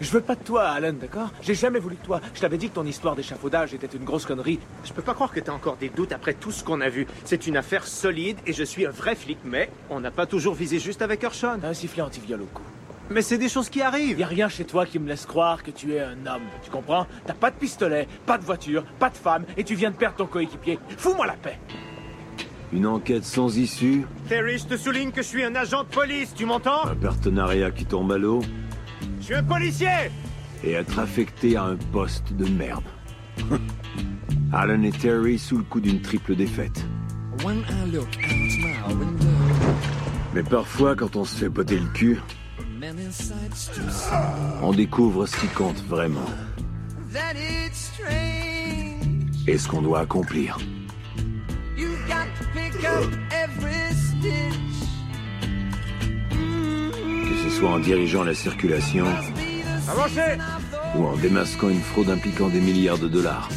Je 0.00 0.10
veux 0.10 0.20
pas 0.20 0.34
de 0.34 0.42
toi, 0.42 0.64
Alan, 0.68 0.94
d'accord? 0.94 1.30
J'ai 1.42 1.54
jamais 1.54 1.78
voulu 1.78 1.94
de 1.94 2.02
toi. 2.02 2.20
Je 2.34 2.40
t'avais 2.40 2.58
dit 2.58 2.68
que 2.68 2.74
ton 2.74 2.84
histoire 2.84 3.14
d'échafaudage 3.14 3.72
était 3.72 3.86
une 3.86 4.04
grosse 4.04 4.26
connerie. 4.26 4.58
Je 4.84 4.92
peux 4.92 5.02
pas 5.02 5.14
croire 5.14 5.30
que 5.30 5.38
t'as 5.38 5.52
encore 5.52 5.76
des 5.76 5.90
doutes 5.90 6.12
après 6.12 6.34
tout 6.34 6.50
ce 6.50 6.64
qu'on 6.64 6.80
a 6.80 6.88
vu. 6.88 7.06
C'est 7.24 7.46
une 7.46 7.56
affaire 7.56 7.86
solide 7.86 8.38
et 8.46 8.52
je 8.52 8.64
suis 8.64 8.84
un 8.84 8.90
vrai 8.90 9.14
flic, 9.14 9.38
mais 9.44 9.70
on 9.90 10.00
n'a 10.00 10.10
pas 10.10 10.26
toujours 10.26 10.54
visé 10.54 10.80
juste 10.80 11.02
avec 11.02 11.22
Hershon. 11.22 11.58
T'as 11.60 11.68
un 11.68 11.74
sifflet 11.74 12.02
anti-viol 12.02 12.42
au 12.42 12.46
cou. 12.46 12.62
Mais 13.10 13.22
c'est 13.22 13.38
des 13.38 13.48
choses 13.48 13.68
qui 13.68 13.82
arrivent. 13.82 14.18
Y 14.18 14.24
a 14.24 14.26
rien 14.26 14.48
chez 14.48 14.64
toi 14.64 14.86
qui 14.86 14.98
me 14.98 15.06
laisse 15.06 15.26
croire 15.26 15.62
que 15.62 15.70
tu 15.70 15.94
es 15.94 16.00
un 16.00 16.26
homme. 16.26 16.42
Tu 16.64 16.70
comprends? 16.70 17.06
T'as 17.26 17.34
pas 17.34 17.50
de 17.50 17.56
pistolet, 17.56 18.08
pas 18.26 18.38
de 18.38 18.44
voiture, 18.44 18.84
pas 18.98 19.10
de 19.10 19.16
femme, 19.16 19.44
et 19.56 19.62
tu 19.62 19.74
viens 19.74 19.90
de 19.90 19.96
perdre 19.96 20.16
ton 20.16 20.26
coéquipier. 20.26 20.78
Fous-moi 20.96 21.26
la 21.26 21.34
paix. 21.34 21.58
Une 22.72 22.86
enquête 22.86 23.24
sans 23.24 23.58
issue, 23.58 24.06
Terry, 24.28 24.56
je 24.58 24.64
te 24.64 24.76
souligne 24.76 25.10
que 25.10 25.22
je 25.22 25.26
suis 25.28 25.44
un 25.44 25.54
agent 25.54 25.82
de 25.84 25.88
police, 25.88 26.32
tu 26.34 26.46
m'entends? 26.46 26.86
Un 26.86 26.94
partenariat 26.94 27.70
qui 27.70 27.84
tombe 27.84 28.10
à 28.12 28.18
l'eau 28.18 28.40
Je 29.20 29.24
suis 29.26 29.34
un 29.34 29.42
policier 29.42 29.88
et 30.64 30.72
être 30.72 30.98
affecté 30.98 31.56
à 31.56 31.64
un 31.64 31.76
poste 31.76 32.32
de 32.32 32.46
merde. 32.48 32.84
Alan 34.52 34.82
et 34.82 34.90
Terry 34.92 35.38
sous 35.38 35.58
le 35.58 35.64
coup 35.64 35.80
d'une 35.80 36.00
triple 36.00 36.34
défaite. 36.34 36.84
When 37.44 37.58
I 37.68 37.90
look 37.92 38.06
out 38.06 38.30
my 38.30 38.94
window, 38.94 39.26
Mais 40.34 40.42
parfois, 40.42 40.94
quand 40.94 41.16
on 41.16 41.24
se 41.24 41.36
fait 41.36 41.48
botter 41.48 41.78
le 41.78 41.88
cul, 41.88 42.18
on 44.62 44.72
découvre 44.72 45.26
ce 45.26 45.36
qui 45.36 45.46
compte 45.48 45.82
vraiment 45.88 46.24
That 47.12 47.34
it's 47.34 47.92
strange. 47.94 49.46
et 49.48 49.58
ce 49.58 49.68
qu'on 49.68 49.82
doit 49.82 50.00
accomplir. 50.00 50.56
Que 52.82 52.88
ce 57.44 57.50
soit 57.56 57.70
en 57.70 57.78
dirigeant 57.78 58.24
la 58.24 58.34
circulation 58.34 59.06
Avancez 59.88 60.36
ou 60.96 61.06
en 61.06 61.16
démasquant 61.16 61.68
une 61.68 61.80
fraude 61.80 62.10
impliquant 62.10 62.48
des 62.48 62.60
milliards 62.60 62.98
de 62.98 63.06
dollars. 63.06 63.48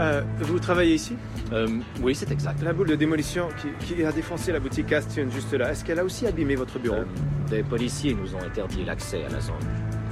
Euh, 0.00 0.22
vous 0.40 0.58
travaillez 0.58 0.94
ici? 0.94 1.14
Euh, 1.52 1.66
oui, 2.02 2.14
c'est 2.14 2.30
exact. 2.30 2.62
La 2.62 2.72
boule 2.72 2.88
de 2.88 2.94
démolition 2.94 3.48
qui, 3.60 3.94
qui 3.94 4.04
a 4.04 4.12
défoncé 4.12 4.52
la 4.52 4.60
boutique 4.60 4.92
Astion 4.92 5.30
juste 5.30 5.52
là, 5.54 5.70
est-ce 5.70 5.84
qu'elle 5.84 5.98
a 5.98 6.04
aussi 6.04 6.26
abîmé 6.26 6.54
votre 6.56 6.78
bureau 6.78 6.96
Euh, 6.96 7.04
des 7.48 7.62
policiers 7.62 8.14
nous 8.14 8.34
ont 8.34 8.40
interdit 8.42 8.84
l'accès 8.84 9.24
à 9.24 9.32
la 9.32 9.40
zone. 9.40 9.54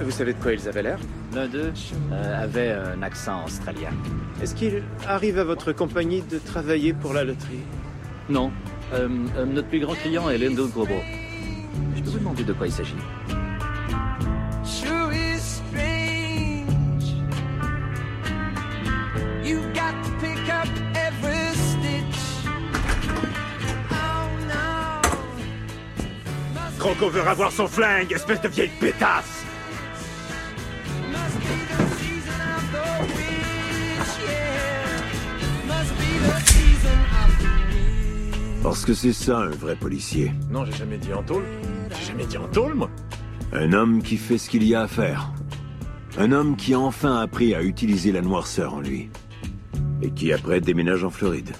Vous 0.01 0.11
savez 0.11 0.33
de 0.35 0.39
quoi 0.43 0.53
ils 0.53 0.69
avaient 0.69 0.83
l'air 0.83 0.99
L'un 1.35 1.47
d'eux 1.49 1.73
euh, 2.13 2.43
avait 2.43 2.71
un 2.73 3.03
accent 3.03 3.45
australien. 3.45 3.91
Est-ce 4.43 4.55
qu'il 4.55 4.83
arrive 5.07 5.39
à 5.39 5.45
votre 5.45 5.73
compagnie 5.73 6.23
de 6.23 6.39
travailler 6.39 6.93
pour 6.93 7.13
la 7.13 7.25
loterie 7.25 7.65
Non. 8.29 8.51
Notre 9.47 9.67
plus 9.69 9.81
grand 9.81 9.95
client 9.95 10.31
est 10.31 10.39
Lindo 10.39 10.69
Global. 10.69 11.01
Je 11.97 12.03
peux 12.03 12.11
vous 12.11 12.19
demander 12.19 12.45
de 12.45 12.53
quoi 12.53 12.67
il 12.69 12.73
s'agit? 12.73 12.95
You 19.47 19.61
got 19.75 19.95
to 20.05 20.11
pick 20.19 20.49
up 20.53 20.67
every 20.97 21.55
stitch. 21.55 22.19
Oh 23.93 24.29
no. 24.49 25.01
Croco 26.81 27.09
veut 27.11 27.23
avoir 27.23 27.53
son 27.53 27.69
flingue, 27.69 28.11
espèce 28.13 28.41
de 28.41 28.49
vieille 28.49 28.73
pétasse 28.81 29.45
Must 31.13 31.39
be 31.39 31.55
the 31.69 31.79
season 31.95 32.41
of 32.57 32.65
the 32.73 32.87
witch, 33.15 34.13
yeah. 34.27 34.99
Must 35.69 35.93
be 35.95 36.11
the 36.19 36.37
season 36.49 36.99
of 37.23 37.31
the 37.39 38.63
Parce 38.65 38.85
que 38.85 38.95
c'est 38.95 39.13
ça 39.13 39.39
un 39.39 39.51
vrai 39.51 39.77
policier. 39.77 40.33
Non, 40.51 40.65
j'ai 40.65 40.73
jamais 40.73 40.99
dit 40.99 41.15
en 41.15 41.23
tôle. 41.23 41.45
J'ai 41.91 42.07
jamais 42.09 42.27
dit 42.27 42.37
en 42.37 42.49
tôle, 42.49 42.75
moi. 42.75 42.91
Un 43.53 43.73
homme 43.75 44.03
qui 44.03 44.17
fait 44.17 44.39
ce 44.39 44.51
qu'il 44.51 44.65
y 44.65 44.75
a 44.75 44.83
à 44.83 44.89
faire. 44.89 45.31
Un 46.19 46.33
homme 46.33 46.57
qui 46.57 46.75
a 46.75 46.81
enfin 46.81 47.21
appris 47.21 47.55
à 47.55 47.63
utiliser 47.63 48.11
la 48.11 48.23
noirceur 48.23 48.75
en 48.75 48.81
lui. 48.81 49.09
Et 50.03 50.11
qui 50.11 50.33
après 50.33 50.61
déménage 50.61 51.05
en 51.05 51.11
Floride. 51.11 51.51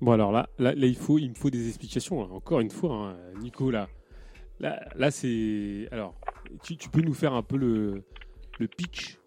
Bon 0.00 0.12
alors 0.12 0.30
là, 0.30 0.48
là, 0.58 0.74
là, 0.74 0.86
il 0.86 0.96
faut, 0.96 1.18
il 1.18 1.30
me 1.30 1.34
faut 1.34 1.50
des 1.50 1.66
explications. 1.68 2.22
hein. 2.24 2.28
Encore 2.30 2.60
une 2.60 2.70
fois, 2.70 2.94
hein, 2.94 3.16
Nico 3.40 3.70
là, 3.70 3.88
là, 4.60 4.80
là, 4.94 5.10
c'est 5.10 5.88
alors, 5.90 6.14
tu, 6.62 6.76
tu 6.76 6.88
peux 6.88 7.00
nous 7.00 7.14
faire 7.14 7.32
un 7.32 7.42
peu 7.42 7.56
le, 7.56 8.04
le 8.60 8.68
pitch 8.68 9.18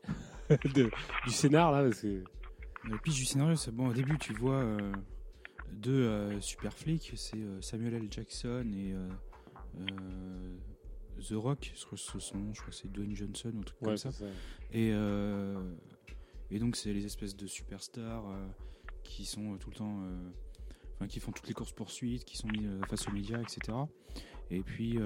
de- 0.76 0.90
du 1.26 1.32
scénar 1.32 1.72
là 1.72 1.84
parce 1.84 2.02
que 2.02 2.24
Le 2.86 2.98
pitch 3.04 3.16
du 3.18 3.26
scénario, 3.26 3.56
c'est 3.56 3.72
bon. 3.76 3.90
Au 3.90 3.94
début, 3.94 4.18
tu 4.18 4.34
vois 4.34 4.56
euh, 4.62 4.92
deux 5.74 6.04
euh, 6.06 6.40
super 6.40 6.74
flics, 6.74 7.12
c'est 7.16 7.38
euh, 7.38 7.60
Samuel 7.62 7.96
L. 7.96 8.08
Jackson 8.10 8.66
et 8.74 8.94
euh, 8.94 9.10
euh, 9.82 10.56
The 11.22 11.34
Rock. 11.34 11.72
Je 11.76 11.86
crois 11.86 11.98
que 11.98 12.04
c'est 12.04 12.20
son 12.20 12.38
nom, 12.38 12.54
je 12.54 12.62
crois 12.62 12.74
c'est 12.74 12.92
Dwayne 12.92 13.16
Johnson 13.16 13.52
ou 13.56 13.60
un 13.60 13.64
truc 13.64 13.82
Ouais, 13.82 13.88
comme 13.90 13.98
ça. 13.98 14.12
c'est 14.12 14.24
ça. 14.26 14.30
Et 14.74 14.92
euh, 14.94 15.62
et 16.50 16.60
donc 16.60 16.76
c'est 16.76 16.94
les 16.94 17.06
espèces 17.06 17.36
de 17.36 17.48
superstars 17.48 18.30
euh, 18.30 18.46
qui 19.04 19.26
sont 19.26 19.54
euh, 19.54 19.58
tout 19.58 19.70
le 19.70 19.76
temps, 19.76 20.00
enfin 20.96 21.08
qui 21.08 21.20
font 21.20 21.32
toutes 21.32 21.48
les 21.48 21.54
courses 21.54 21.74
poursuites, 21.74 22.26
qui 22.26 22.38
sont 22.38 22.48
mis 22.50 22.66
face 22.90 23.08
aux 23.08 23.12
médias, 23.12 23.42
etc. 23.42 23.78
Et 24.50 24.62
puis 24.62 24.98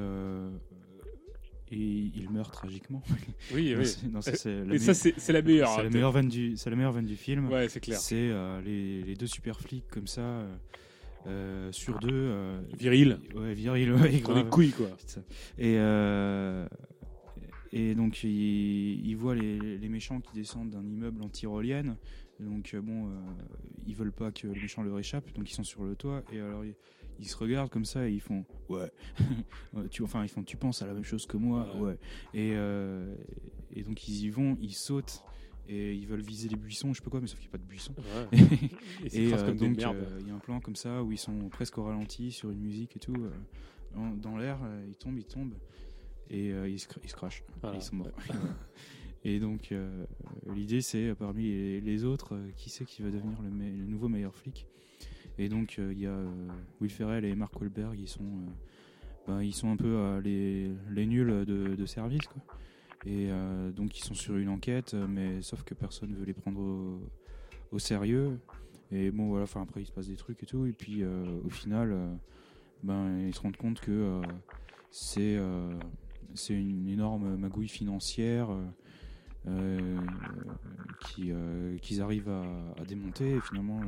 et 1.71 1.77
il 2.15 2.29
meurt 2.29 2.53
tragiquement. 2.53 3.01
Oui, 3.53 3.75
oui. 3.75 3.95
non, 4.11 4.21
ça, 4.21 4.35
c'est 4.35 4.63
la 4.65 4.77
ça, 4.77 4.91
me- 4.91 4.93
c'est- 5.19 5.33
la 5.33 5.41
meilleure, 5.41 5.69
C'est 5.73 5.79
hein, 5.79 5.83
la 5.83 5.89
meilleure 5.89 6.11
vanne 6.11 6.27
du, 6.29 6.57
c'est 6.57 6.69
la 6.69 6.75
meilleure 6.75 6.91
vanne 6.91 7.05
du 7.07 7.15
film. 7.15 7.49
Ouais, 7.49 7.69
c'est 7.69 7.79
clair. 7.79 7.99
C'est 7.99 8.29
euh, 8.31 8.61
les, 8.61 9.01
les 9.03 9.15
deux 9.15 9.25
super 9.27 9.59
flics 9.59 9.87
comme 9.89 10.05
ça. 10.07 10.21
euh, 10.21 10.55
euh, 11.27 11.71
sur 11.71 11.99
deux. 11.99 12.09
euh, 12.11 12.61
Viril. 12.77 13.19
Ouais, 13.35 13.53
viril, 13.53 13.93
ouais, 13.93 14.19
grave. 14.19 14.43
des 14.43 14.49
couilles, 14.49 14.71
quoi. 14.71 14.87
Et, 15.57 15.75
euh, 15.77 16.67
Et 17.71 17.93
donc 17.95 18.23
il, 18.23 19.05
il 19.05 19.15
voit 19.15 19.35
les, 19.35 19.77
les 19.77 19.89
méchants 19.89 20.21
qui 20.21 20.33
descendent 20.33 20.69
d'un 20.69 20.85
immeuble 20.85 21.21
en 21.23 21.29
tyrolienne. 21.29 21.97
Donc 22.39 22.73
euh, 22.73 22.81
bon, 22.81 23.09
ils 23.87 23.95
veulent 23.95 24.11
pas 24.11 24.31
que 24.31 24.47
les 24.47 24.59
méchants 24.61 24.83
leur 24.83 24.99
échappent, 24.99 25.31
donc 25.33 25.49
ils 25.49 25.53
sont 25.53 25.63
sur 25.63 25.83
le 25.83 25.95
toit. 25.95 26.23
Et 26.31 26.39
alors 26.39 26.63
ils, 26.65 26.75
ils 27.19 27.27
se 27.27 27.35
regardent 27.37 27.69
comme 27.69 27.85
ça 27.85 28.07
et 28.07 28.11
ils 28.11 28.19
font 28.21 28.45
ouais. 28.69 28.91
tu 29.89 30.03
enfin 30.03 30.23
ils 30.23 30.29
font 30.29 30.43
tu 30.43 30.57
penses 30.57 30.81
à 30.81 30.85
la 30.87 30.93
même 30.93 31.05
chose 31.05 31.25
que 31.25 31.37
moi 31.37 31.67
ouais. 31.77 31.97
Et 32.33 32.51
euh, 32.55 33.15
et 33.73 33.83
donc 33.83 34.07
ils 34.07 34.25
y 34.25 34.29
vont, 34.29 34.57
ils 34.61 34.73
sautent. 34.73 35.23
Et 35.67 35.93
ils 35.95 36.05
veulent 36.07 36.21
viser 36.21 36.47
les 36.49 36.55
buissons, 36.57 36.93
je 36.93 36.99
sais 36.99 37.03
pas 37.03 37.09
quoi, 37.09 37.21
mais 37.21 37.27
sauf 37.27 37.39
qu'il 37.39 37.47
n'y 37.49 37.55
a 37.55 37.57
pas 37.57 37.63
de 37.63 37.67
buissons. 37.67 37.95
Ouais. 37.97 38.39
Et 39.11 39.29
et 39.29 39.33
euh, 39.33 39.53
donc 39.53 39.79
euh, 39.79 40.17
il 40.21 40.27
y 40.27 40.31
a 40.31 40.35
un 40.35 40.39
plan 40.39 40.59
comme 40.59 40.75
ça 40.75 41.01
où 41.03 41.11
ils 41.11 41.17
sont 41.17 41.49
presque 41.49 41.77
au 41.79 41.83
ralenti 41.83 42.31
sur 42.31 42.51
une 42.51 42.59
musique 42.59 42.95
et 42.95 42.99
tout. 42.99 43.15
euh, 43.15 44.09
dans 44.21 44.37
l'air, 44.37 44.59
ils 44.87 44.95
tombent, 44.95 45.17
ils 45.17 45.25
tombent. 45.25 45.55
Et 46.29 46.49
ils, 46.49 46.79
se, 46.79 46.87
ils 47.03 47.09
se 47.09 47.15
crachent. 47.15 47.43
Voilà. 47.61 47.77
Ils 47.77 47.81
sont 47.81 47.95
morts. 47.95 48.11
et 49.23 49.39
donc, 49.39 49.73
l'idée, 50.53 50.81
c'est 50.81 51.13
parmi 51.15 51.43
les, 51.43 51.81
les 51.81 52.03
autres, 52.03 52.37
qui 52.57 52.69
c'est 52.69 52.85
qui 52.85 53.01
va 53.01 53.09
devenir 53.09 53.41
le, 53.41 53.49
me- 53.49 53.77
le 53.77 53.85
nouveau 53.85 54.07
meilleur 54.07 54.35
flic? 54.35 54.67
Et 55.37 55.49
donc, 55.49 55.77
il 55.77 55.99
y 55.99 56.05
a 56.07 56.17
Will 56.81 56.89
Ferrell 56.91 57.25
et 57.25 57.35
Mark 57.35 57.59
Wahlberg, 57.59 57.99
ils 57.99 58.07
sont, 58.07 58.23
ben, 59.27 59.41
ils 59.41 59.53
sont 59.53 59.69
un 59.71 59.77
peu 59.77 60.19
les, 60.23 60.71
les 60.91 61.05
nuls 61.05 61.45
de, 61.45 61.75
de 61.75 61.85
service. 61.85 62.25
Quoi. 62.27 62.41
Et 63.05 63.27
euh, 63.29 63.71
donc, 63.71 63.97
ils 63.99 64.03
sont 64.03 64.15
sur 64.15 64.35
une 64.37 64.49
enquête, 64.49 64.95
euh, 64.95 65.05
mais 65.07 65.41
sauf 65.41 65.63
que 65.63 65.75
personne 65.75 66.13
veut 66.15 66.25
les 66.25 66.33
prendre 66.33 66.59
au, 67.71 67.79
sérieux. 67.79 68.39
Et 68.91 69.11
bon, 69.11 69.27
voilà, 69.27 69.43
enfin, 69.43 69.61
après, 69.61 69.81
il 69.81 69.85
se 69.85 69.91
passe 69.91 70.07
des 70.07 70.15
trucs 70.15 70.41
et 70.41 70.45
tout. 70.45 70.65
Et 70.65 70.71
puis, 70.71 71.03
euh, 71.03 71.23
au 71.43 71.49
final, 71.49 71.95
ben, 72.83 73.19
ils 73.19 73.35
se 73.35 73.41
rendent 73.41 73.57
compte 73.57 73.79
que 73.79 74.21
c'est 74.91 75.37
c'est 76.33 76.53
une 76.53 76.89
énorme 76.89 77.37
magouille 77.37 77.67
financière 77.67 78.49
qui, 81.01 81.31
qu'ils 81.81 82.01
arrivent 82.01 82.29
à, 82.29 82.85
démonter. 82.85 83.35
Et 83.35 83.41
finalement, 83.41 83.81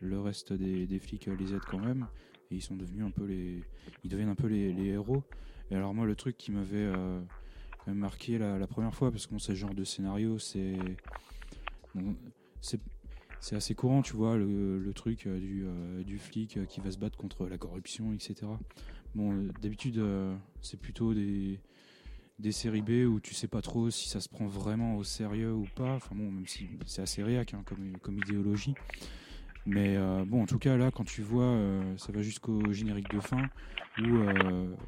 le, 0.00 0.20
reste 0.20 0.54
des, 0.54 0.98
flics 0.98 1.26
les 1.26 1.54
aide 1.54 1.64
quand 1.70 1.80
même. 1.80 2.06
Et 2.50 2.56
ils 2.56 2.62
sont 2.62 2.76
devenus 2.76 3.04
un 3.04 3.10
peu 3.10 3.26
les, 3.26 3.62
ils 4.04 4.10
deviennent 4.10 4.30
un 4.30 4.34
peu 4.34 4.46
les, 4.46 4.72
héros. 4.86 5.22
Et 5.70 5.76
alors 5.76 5.92
moi, 5.92 6.06
le 6.06 6.16
truc 6.16 6.38
qui 6.38 6.50
m'avait 6.50 6.90
marqué 7.94 8.38
la, 8.38 8.66
première 8.66 8.94
fois, 8.94 9.10
parce 9.10 9.26
c'est 9.26 9.38
ce 9.38 9.54
genre 9.54 9.74
de 9.74 9.84
scénario, 9.84 10.38
c'est 10.38 10.76
c'est 13.40 13.56
assez 13.56 13.74
courant, 13.74 14.02
tu 14.02 14.14
vois, 14.14 14.36
le, 14.36 14.78
le 14.78 14.92
truc 14.92 15.26
euh, 15.26 15.38
du, 15.38 15.64
euh, 15.64 16.02
du 16.02 16.18
flic 16.18 16.56
euh, 16.56 16.64
qui 16.64 16.80
va 16.80 16.90
se 16.90 16.98
battre 16.98 17.16
contre 17.16 17.46
la 17.46 17.56
corruption, 17.56 18.12
etc. 18.12 18.36
Bon, 19.14 19.48
d'habitude, 19.62 20.02
c'est 20.60 20.78
plutôt 20.78 21.14
des, 21.14 21.58
des 22.38 22.52
séries 22.52 22.82
B 22.82 23.08
où 23.08 23.20
tu 23.20 23.34
sais 23.34 23.48
pas 23.48 23.62
trop 23.62 23.90
si 23.90 24.08
ça 24.08 24.20
se 24.20 24.28
prend 24.28 24.46
vraiment 24.46 24.96
au 24.96 25.04
sérieux 25.04 25.54
ou 25.54 25.66
pas. 25.74 25.94
Enfin 25.94 26.14
bon, 26.14 26.30
même 26.30 26.46
si 26.46 26.68
c'est 26.84 27.00
assez 27.00 27.22
réac 27.22 27.54
hein, 27.54 27.62
comme, 27.64 27.96
comme 28.02 28.18
idéologie. 28.18 28.74
Mais 29.64 29.96
bon, 30.26 30.42
en 30.42 30.46
tout 30.46 30.58
cas, 30.58 30.76
là, 30.76 30.90
quand 30.90 31.04
tu 31.04 31.22
vois, 31.22 31.58
ça 31.96 32.12
va 32.12 32.20
jusqu'au 32.20 32.70
générique 32.70 33.10
de 33.10 33.20
fin 33.20 33.48
où 33.98 34.18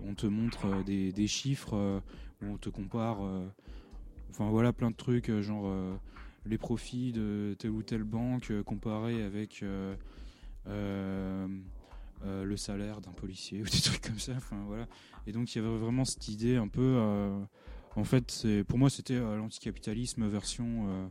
on 0.06 0.14
te 0.14 0.26
montre 0.26 0.84
des, 0.84 1.12
des 1.12 1.26
chiffres, 1.26 2.02
on 2.42 2.56
te 2.56 2.68
compare. 2.68 3.24
euh, 3.24 3.46
enfin 4.30 4.48
voilà, 4.50 4.72
plein 4.72 4.90
de 4.90 4.96
trucs, 4.96 5.28
euh, 5.30 5.42
genre 5.42 5.64
euh, 5.66 5.94
les 6.46 6.58
profits 6.58 7.12
de 7.12 7.54
telle 7.58 7.70
ou 7.70 7.82
telle 7.82 8.04
banque 8.04 8.52
comparés 8.64 9.22
avec 9.22 9.64
le 10.66 12.56
salaire 12.56 13.00
d'un 13.00 13.12
policier 13.12 13.60
ou 13.62 13.64
des 13.64 13.80
trucs 13.80 14.02
comme 14.02 14.18
ça. 14.18 14.32
Enfin 14.36 14.62
voilà. 14.66 14.86
Et 15.26 15.32
donc 15.32 15.54
il 15.54 15.58
y 15.62 15.64
avait 15.64 15.76
vraiment 15.76 16.04
cette 16.04 16.28
idée 16.28 16.56
un 16.56 16.68
peu. 16.68 16.98
en 17.96 18.04
fait, 18.04 18.46
pour 18.68 18.78
moi 18.78 18.90
c'était 18.90 19.18
l'anticapitalisme 19.18 20.26
version 20.28 21.10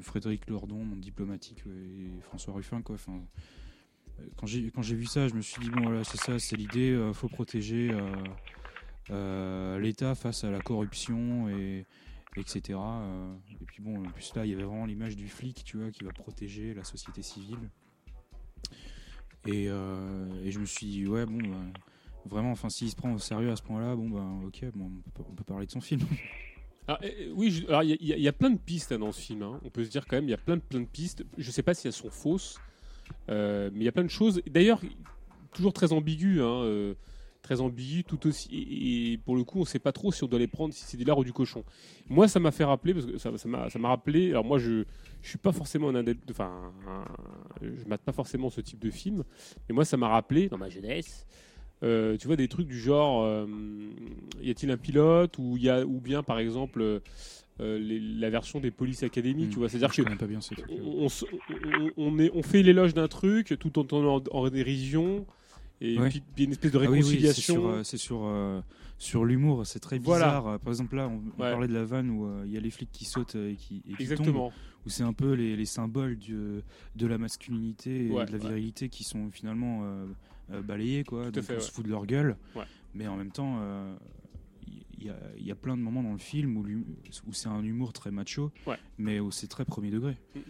Frédéric 0.00 0.48
Lordon, 0.48 0.82
mon 0.84 0.96
diplomatique 0.96 1.62
et 1.66 2.20
François 2.22 2.54
Ruffin 2.54 2.80
quand 4.36 4.46
j'ai 4.46 4.94
vu 4.94 5.06
ça, 5.06 5.28
je 5.28 5.34
me 5.34 5.42
suis 5.42 5.60
dit 5.62 5.70
bon 5.70 5.82
voilà 5.82 6.04
c'est 6.04 6.18
ça, 6.18 6.38
c'est 6.38 6.56
l'idée. 6.56 6.92
euh, 6.92 7.12
faut 7.12 7.28
protéger 7.28 7.90
l'État 9.08 10.14
face 10.14 10.44
à 10.44 10.50
la 10.50 10.60
corruption 10.60 11.48
et 11.48 11.84
etc. 12.36 12.78
euh, 12.78 13.34
et 13.60 13.64
puis 13.64 13.82
bon, 13.82 14.04
en 14.04 14.10
plus 14.10 14.34
là, 14.34 14.46
il 14.46 14.50
y 14.50 14.54
avait 14.54 14.62
vraiment 14.62 14.86
l'image 14.86 15.16
du 15.16 15.28
flic, 15.28 15.64
tu 15.64 15.78
vois, 15.78 15.90
qui 15.90 16.04
va 16.04 16.12
protéger 16.12 16.74
la 16.74 16.84
société 16.84 17.22
civile. 17.22 17.70
Et, 19.46 19.66
euh, 19.68 20.44
et 20.44 20.50
je 20.50 20.60
me 20.60 20.66
suis 20.66 20.86
dit, 20.86 21.06
ouais, 21.06 21.26
bon, 21.26 21.38
bah, 21.38 21.80
vraiment, 22.26 22.52
enfin, 22.52 22.68
s'il 22.68 22.90
se 22.90 22.96
prend 22.96 23.12
au 23.12 23.18
sérieux 23.18 23.50
à 23.50 23.56
ce 23.56 23.62
point-là, 23.62 23.96
bon, 23.96 24.10
bah, 24.10 24.26
ok, 24.46 24.64
bon, 24.74 24.90
on, 25.18 25.34
peut, 25.34 25.44
parler 25.44 25.66
de 25.66 25.70
son 25.70 25.80
film. 25.80 26.02
Alors, 26.86 27.00
euh, 27.04 27.32
oui, 27.34 27.64
il 27.82 28.06
y, 28.06 28.28
a- 28.28 28.32
plein 28.32 28.50
de 28.50 28.58
pistes 28.58 28.92
hein, 28.92 28.98
dans 28.98 29.12
ce 29.12 29.20
film. 29.20 29.42
hein. 29.42 29.60
On 29.64 29.70
peut 29.70 29.84
se 29.84 29.90
dire 29.90 30.06
quand 30.06 30.16
même, 30.16 30.24
il 30.24 30.30
y 30.30 30.34
a 30.34 30.38
plein 30.38 30.58
plein 30.58 30.80
de 30.80 30.86
pistes. 30.86 31.24
Je 31.38 31.50
sais 31.50 31.62
pas 31.62 31.74
si 31.74 31.86
elles 31.86 31.92
sont 31.92 32.10
fausses, 32.10 32.58
euh, 33.28 33.70
mais 33.72 33.80
il 33.80 33.84
y 33.84 33.88
a 33.88 33.92
plein 33.92 34.04
de 34.04 34.08
choses. 34.10 34.42
D'ailleurs, 34.46 34.80
toujours 35.52 35.72
très 35.72 35.92
ambigu, 35.92 36.42
hein, 36.42 36.62
euh, 36.64 36.94
très 37.42 37.60
ambigu, 37.60 38.04
tout 38.04 38.26
aussi. 38.26 38.48
Et, 39.12 39.18
pour 39.18 39.36
le 39.36 39.44
coup, 39.44 39.60
on 39.60 39.64
sait 39.64 39.78
pas 39.78 39.92
trop 39.92 40.12
si 40.12 40.22
on 40.24 40.26
doit 40.26 40.38
les 40.38 40.46
prendre, 40.46 40.72
si 40.74 40.84
c'est 40.84 40.96
du 40.96 41.04
lard 41.04 41.18
ou 41.18 41.24
du 41.24 41.32
cochon. 41.32 41.64
Moi, 42.08 42.28
ça 42.28 42.38
m'a 42.40 42.50
fait 42.50 42.64
rappeler 42.64 42.94
parce 42.94 43.06
que 43.06 43.18
ça 43.18 43.30
m'a 43.46 43.68
ça 43.70 43.78
m'a 43.78 43.88
rappelé. 43.88 44.30
Alors 44.30 44.44
moi, 44.44 44.58
je 44.58 44.84
je 45.22 45.28
suis 45.28 45.38
pas 45.38 45.52
forcément 45.52 45.88
un 45.88 45.94
adepte, 45.94 46.26
de- 46.26 46.32
enfin, 46.32 46.72
un- 46.86 47.04
je 47.62 47.86
mate 47.88 48.02
pas 48.02 48.12
forcément 48.12 48.50
ce 48.50 48.60
type 48.60 48.78
de 48.78 48.90
film, 48.90 49.24
mais 49.68 49.74
moi, 49.74 49.84
ça 49.84 49.96
m'a 49.96 50.08
rappelé 50.08 50.48
dans 50.48 50.58
ma 50.58 50.68
jeunesse. 50.68 51.26
Euh, 51.82 52.18
tu 52.18 52.26
vois 52.26 52.36
des 52.36 52.46
trucs 52.48 52.68
du 52.68 52.78
genre 52.78 53.22
euh, 53.24 53.46
y 54.42 54.50
a-t-il 54.50 54.70
un 54.70 54.76
pilote 54.76 55.38
ou 55.38 55.56
y 55.56 55.70
a 55.70 55.82
ou 55.86 55.98
bien 55.98 56.22
par 56.22 56.38
exemple 56.38 56.82
euh, 56.82 57.00
les- 57.78 57.98
la 58.00 58.28
version 58.28 58.60
des 58.60 58.70
Police 58.70 59.02
Academy 59.02 59.48
tu 59.48 59.56
vois 59.56 59.70
c'est 59.70 59.76
à 59.76 59.80
dire 59.80 59.88
Hmm. 59.88 59.92
Je 59.92 59.96
que 59.96 60.02
connais 60.02 60.16
pas 60.18 60.26
bien 60.26 60.40
on, 60.68 61.06
on 61.06 61.08
on- 61.08 61.90
on 61.96 62.18
est, 62.18 62.30
on 62.34 62.42
fait 62.42 62.62
l'éloge 62.62 62.92
d'un 62.92 63.08
truc 63.08 63.56
tout 63.58 63.78
en 63.78 64.04
en, 64.04 64.22
en 64.30 64.48
dérision 64.50 65.24
et 65.80 65.98
Ouais. 65.98 66.08
puis, 66.08 66.22
puis 66.34 66.44
une 66.44 66.52
espèce 66.52 66.72
de 66.72 66.78
Ah 66.78 66.82
oui, 66.82 66.88
oui, 66.88 66.94
c'est 67.02 67.08
réconciliation 67.08 67.54
sur, 67.54 67.66
euh, 67.68 67.82
sur, 67.84 68.20
euh, 68.24 68.60
sur 68.98 69.24
l'humour, 69.24 69.66
c'est 69.66 69.80
très 69.80 69.98
Voilà. 69.98 70.26
bizarre. 70.26 70.46
Euh, 70.48 70.58
Par 70.58 70.68
exemple, 70.72 70.96
là, 70.96 71.08
on, 71.08 71.14
on 71.38 71.42
Ouais. 71.42 71.50
parlait 71.50 71.68
de 71.68 71.72
la 71.74 71.84
vanne 71.84 72.10
où 72.10 72.26
euh, 72.26 72.42
il 72.46 72.52
y 72.52 72.56
a 72.56 72.60
les 72.60 72.70
flics 72.70 72.92
qui 72.92 73.04
sautent 73.04 73.34
et 73.34 73.56
qui, 73.56 73.82
et 73.88 73.94
qui 73.94 74.02
Exactement. 74.02 74.50
tombent, 74.50 74.52
où 74.86 74.90
c'est 74.90 75.02
un 75.04 75.12
peu 75.12 75.32
les, 75.32 75.56
les 75.56 75.64
symboles 75.64 76.16
du- 76.16 76.60
de 76.96 77.06
la 77.06 77.18
masculinité 77.18 78.06
et 78.06 78.10
Ouais, 78.10 78.26
de 78.26 78.32
la 78.32 78.38
virilité 78.38 78.88
qui 78.88 79.04
sont 79.04 79.30
finalement 79.30 79.80
euh, 79.84 80.62
balayés, 80.62 81.04
quoi. 81.04 81.26
Tout 81.26 81.30
Donc 81.32 81.44
fait, 81.44 81.56
on 81.56 81.60
se 81.60 81.70
fout 81.70 81.84
de 81.84 81.90
leur 81.90 82.06
gueule. 82.06 82.36
Mais 82.94 83.06
en 83.06 83.16
même 83.16 83.30
temps, 83.32 83.60
il 84.66 85.10
y, 85.38 85.44
y 85.46 85.50
a 85.50 85.54
plein 85.54 85.76
de 85.76 85.82
moments 85.82 86.02
dans 86.02 86.12
le 86.12 86.18
film 86.18 86.56
où, 86.56 86.64
où 87.26 87.32
c'est 87.32 87.48
un 87.48 87.62
humour 87.62 87.92
très 87.92 88.10
macho, 88.10 88.50
mais 88.98 89.18
où 89.20 89.30
c'est 89.30 89.46
très 89.48 89.64
premier 89.64 89.90
degré. 89.90 90.16
Mhm. 90.34 90.42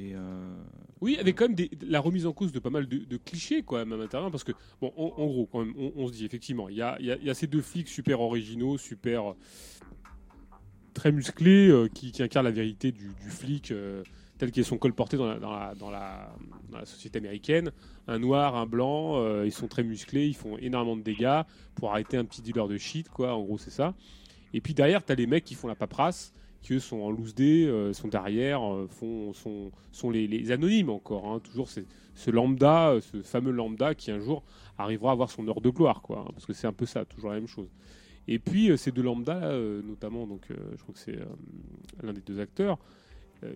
Et 0.00 0.14
euh, 0.14 0.54
Oui, 1.02 1.18
avec 1.18 1.36
quand 1.36 1.44
même 1.46 1.54
des- 1.54 1.70
la 1.86 2.00
remise 2.00 2.24
en 2.26 2.32
cause 2.32 2.52
de 2.52 2.58
pas 2.58 2.70
mal 2.70 2.86
de, 2.86 2.98
de 2.98 3.16
clichés, 3.18 3.62
quoi, 3.62 3.84
même 3.84 3.98
à 4.00 4.02
l'intérieur, 4.02 4.30
parce 4.30 4.44
que, 4.44 4.52
bon, 4.80 4.92
en, 4.96 5.12
en 5.22 5.26
gros, 5.26 5.46
quand 5.50 5.64
même, 5.64 5.74
on, 5.76 5.92
on 5.96 6.06
se 6.08 6.12
dit, 6.12 6.24
effectivement, 6.24 6.68
il 6.70 6.76
y 6.76 6.82
a, 6.82 6.96
il 7.00 7.06
y 7.06 7.12
a- 7.12 7.16
il 7.16 7.24
y 7.24 7.30
a 7.30 7.34
ces 7.34 7.46
deux 7.46 7.60
flics 7.60 7.88
super 7.88 8.20
originaux, 8.20 8.78
super. 8.78 9.30
euh, 9.30 9.34
très 10.94 11.12
musclés, 11.12 11.68
euh, 11.68 11.88
qui, 11.88 12.12
qui 12.12 12.22
incarnent 12.22 12.46
la 12.46 12.50
vérité 12.50 12.92
du, 12.92 13.08
du 13.22 13.30
flic 13.30 13.70
euh, 13.70 14.02
tel 14.38 14.50
qu'ils 14.50 14.64
sont 14.64 14.76
colportés 14.76 15.16
dans 15.16 15.26
la, 15.28 15.38
dans, 15.38 15.50
la, 15.52 15.74
dans, 15.74 15.90
la, 15.90 16.34
dans 16.70 16.78
la 16.78 16.84
société 16.84 17.18
américaine. 17.18 17.70
Un 18.08 18.18
noir, 18.18 18.56
un 18.56 18.66
blanc, 18.66 19.16
euh, 19.22 19.44
ils 19.46 19.52
sont 19.52 19.68
très 19.68 19.84
musclés, 19.84 20.26
ils 20.26 20.34
font 20.36 20.58
énormément 20.58 20.96
de 20.96 21.02
dégâts 21.02 21.42
pour 21.76 21.92
arrêter 21.92 22.16
un 22.16 22.24
petit 22.24 22.42
dealer 22.42 22.66
de 22.68 22.76
shit, 22.76 23.08
quoi, 23.08 23.34
en 23.34 23.42
gros, 23.42 23.56
c'est 23.56 23.70
ça. 23.70 23.94
Et 24.52 24.60
puis 24.60 24.74
derrière, 24.74 25.04
tu 25.04 25.12
as 25.12 25.14
les 25.14 25.26
mecs 25.28 25.44
qui 25.44 25.54
font 25.54 25.68
la 25.68 25.76
paperasse, 25.76 26.34
qui 26.62 26.74
eux 26.74 26.78
sont 26.78 26.98
en 27.00 27.10
loose 27.10 27.34
day, 27.34 27.64
euh, 27.66 27.92
sont 27.92 28.08
derrière, 28.08 28.62
euh, 28.62 28.86
font, 28.88 29.32
sont, 29.32 29.70
sont 29.92 30.10
les, 30.10 30.26
les 30.26 30.50
anonymes 30.52 30.90
encore. 30.90 31.26
hein. 31.26 31.40
Toujours 31.40 31.68
ce 31.68 32.30
lambda, 32.30 32.90
euh, 32.90 33.00
ce 33.00 33.22
fameux 33.22 33.50
lambda 33.52 33.94
qui 33.94 34.10
un 34.10 34.20
jour 34.20 34.42
arrivera 34.78 35.10
à 35.10 35.12
avoir 35.12 35.30
son 35.30 35.46
heure 35.48 35.60
de 35.60 35.70
gloire, 35.70 36.02
quoi. 36.02 36.20
hein, 36.26 36.30
parce 36.32 36.44
que 36.46 36.52
c'est 36.52 36.66
un 36.66 36.72
peu 36.72 36.86
ça, 36.86 37.04
toujours 37.04 37.30
la 37.30 37.36
même 37.36 37.48
chose. 37.48 37.68
Et 38.28 38.38
puis 38.38 38.70
euh, 38.70 38.76
ces 38.76 38.92
deux 38.92 39.02
lambda, 39.02 39.40
notamment, 39.84 40.26
donc, 40.26 40.42
je 40.50 40.82
crois 40.82 40.92
que 40.94 41.00
c'est 41.00 41.18
l'un 42.02 42.12
des 42.12 42.20
deux 42.20 42.38
acteurs, 42.40 42.78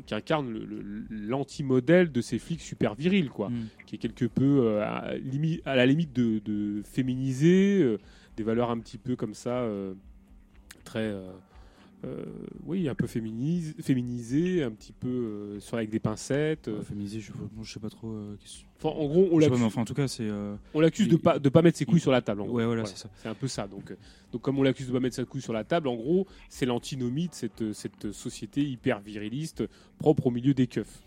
qui 0.06 0.14
incarne 0.14 0.50
le- 0.50 0.64
le- 0.64 1.04
l'anti-modèle 1.10 2.10
de 2.10 2.22
ces 2.22 2.38
flics 2.38 2.62
super 2.62 2.94
virils, 2.94 3.28
quoi, 3.28 3.50
Mm. 3.50 3.66
qui 3.84 3.96
est 3.96 3.98
quelque 3.98 4.24
peu 4.24 4.80
à, 4.82 5.12
à 5.66 5.76
la 5.76 5.84
limite 5.84 6.14
de, 6.14 6.38
de 6.38 6.80
féminiser, 6.84 7.98
des 8.38 8.42
valeurs 8.42 8.70
un 8.70 8.78
petit 8.78 8.96
peu 8.96 9.14
comme 9.14 9.34
ça, 9.34 9.68
très, 10.84 11.14
euh, 12.04 12.24
oui, 12.66 12.88
un 12.88 12.94
peu 12.94 13.06
féminise, 13.06 13.74
féminisé, 13.80 14.62
un 14.62 14.70
petit 14.70 14.92
peu 14.92 15.08
euh, 15.08 15.60
sur 15.60 15.76
avec 15.76 15.90
des 15.90 15.98
pincettes. 16.00 16.68
euh. 16.68 16.82
féminisé, 16.82 17.20
je, 17.20 17.32
je 17.62 17.72
sais 17.72 17.80
pas 17.80 17.90
trop. 17.90 18.08
euh, 18.12 18.36
Enfin, 18.78 18.88
en 18.90 19.06
gros, 19.06 19.28
on 19.32 19.38
l'accuse- 19.38 19.62
enfin, 19.62 19.80
en 19.82 19.84
tout 19.84 19.94
cas, 19.94 20.08
c'est. 20.08 20.28
on 20.74 20.80
l'accuse 20.80 21.08
de 21.08 21.16
pas 21.16 21.38
de 21.38 21.48
pas 21.48 21.62
mettre 21.62 21.78
ses 21.78 21.84
couilles 21.86 21.98
il- 21.98 22.02
sur 22.02 22.12
la 22.12 22.20
table. 22.22 22.42
en 22.42 22.46
gros. 22.46 22.56
Ouais, 22.56 22.66
voilà, 22.66 22.84
c'est 22.84 22.98
ça. 22.98 23.08
C'est 23.22 23.28
un 23.28 23.34
peu 23.34 23.48
ça. 23.48 23.66
Donc, 23.66 23.94
donc 24.32 24.42
comme 24.42 24.58
on 24.58 24.62
l'accuse 24.62 24.88
de 24.88 24.92
pas 24.92 25.00
mettre 25.00 25.16
ses 25.16 25.24
couilles 25.24 25.40
sur 25.40 25.52
la 25.54 25.64
table, 25.64 25.88
en 25.88 25.94
gros, 25.96 26.26
c'est 26.48 26.66
l'antinomie 26.66 27.28
de 27.28 27.34
cette, 27.34 27.72
cette 27.72 28.12
société 28.12 28.62
hyper 28.62 29.00
viriliste 29.00 29.64
propre 29.98 30.26
au 30.26 30.30
milieu 30.30 30.52
des 30.54 30.66
keufs. 30.66 31.02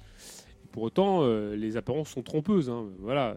Pour 0.77 0.83
autant, 0.83 1.23
euh, 1.23 1.55
les 1.55 1.75
apparences 1.75 2.09
sont 2.09 2.21
trompeuses. 2.21 2.69
hein. 2.69 2.85
Voilà. 2.99 3.35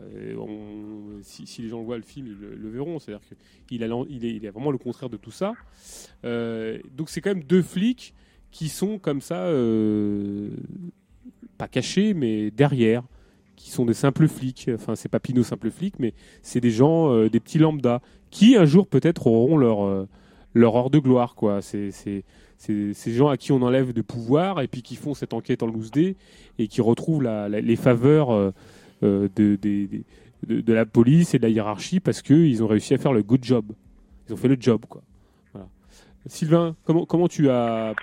Si, 1.22 1.62
les 1.62 1.70
gens 1.70 1.80
voient 1.80 1.96
le 1.96 2.02
film, 2.02 2.26
ils 2.26 2.36
le, 2.38 2.68
verront. 2.68 2.98
C'est-à-dire 2.98 3.26
qu'il 3.66 3.82
a, 3.82 3.86
il 4.10 4.44
est, 4.44 4.50
vraiment 4.50 4.70
le 4.70 4.76
contraire 4.76 5.08
de 5.08 5.16
tout 5.16 5.30
ça. 5.30 5.54
Euh, 6.26 6.78
donc 6.94 7.08
c'est 7.08 7.22
quand 7.22 7.30
même 7.30 7.44
deux 7.44 7.62
flics 7.62 8.12
qui 8.50 8.68
sont 8.68 8.98
comme 8.98 9.22
ça, 9.22 9.44
euh, 9.44 10.50
pas 11.56 11.66
cachés, 11.66 12.12
mais 12.12 12.50
derrière, 12.50 13.04
qui 13.56 13.70
sont 13.70 13.86
des 13.86 13.94
simples 13.94 14.28
flics. 14.28 14.68
Enfin, 14.74 14.94
c'est 14.94 15.08
pas 15.08 15.18
Pinot 15.18 15.42
simple 15.42 15.70
flic, 15.70 15.94
mais 15.98 16.12
c'est 16.42 16.60
des 16.60 16.70
gens, 16.70 17.24
des 17.26 17.40
petits 17.40 17.56
lambda, 17.56 18.02
qui 18.28 18.54
un 18.54 18.66
jour 18.66 18.86
peut-être 18.86 19.28
auront 19.28 19.56
leur 19.56 20.06
leur 20.52 20.76
heure 20.76 20.90
de 20.90 20.98
gloire, 20.98 21.34
quoi. 21.36 21.62
C'est 21.62 22.22
ces 22.60 23.12
gens 23.14 23.28
à 23.28 23.38
qui 23.38 23.52
on 23.52 23.62
enlève 23.62 23.94
de 23.94 24.02
pouvoir 24.02 24.60
et 24.60 24.68
puis 24.68 24.82
qui 24.82 24.94
font 24.94 25.14
cette 25.14 25.32
enquête 25.32 25.62
en 25.62 25.66
loose 25.66 25.90
day 25.90 26.14
et 26.58 26.68
qui 26.68 26.82
retrouvent 26.82 27.22
les 27.22 27.76
faveurs 27.76 28.30
euh, 28.30 28.52
euh, 29.02 29.28
de, 29.34 30.72
la 30.72 30.84
police 30.84 31.32
et 31.32 31.38
de 31.38 31.42
la 31.44 31.48
hiérarchie 31.48 32.00
parce 32.00 32.20
qu'ils 32.20 32.62
ont 32.62 32.66
réussi 32.66 32.92
à 32.92 32.98
faire 32.98 33.14
le 33.14 33.22
good 33.22 33.42
job. 33.42 33.64
Ils 34.28 34.34
ont 34.34 34.36
fait 34.36 34.48
le 34.48 34.58
job, 34.60 34.82
quoi. 34.88 35.02
Sylvain, 36.26 36.76
comment, 36.84 37.06
comment 37.06 37.28
tu 37.28 37.48
as, 37.48 37.94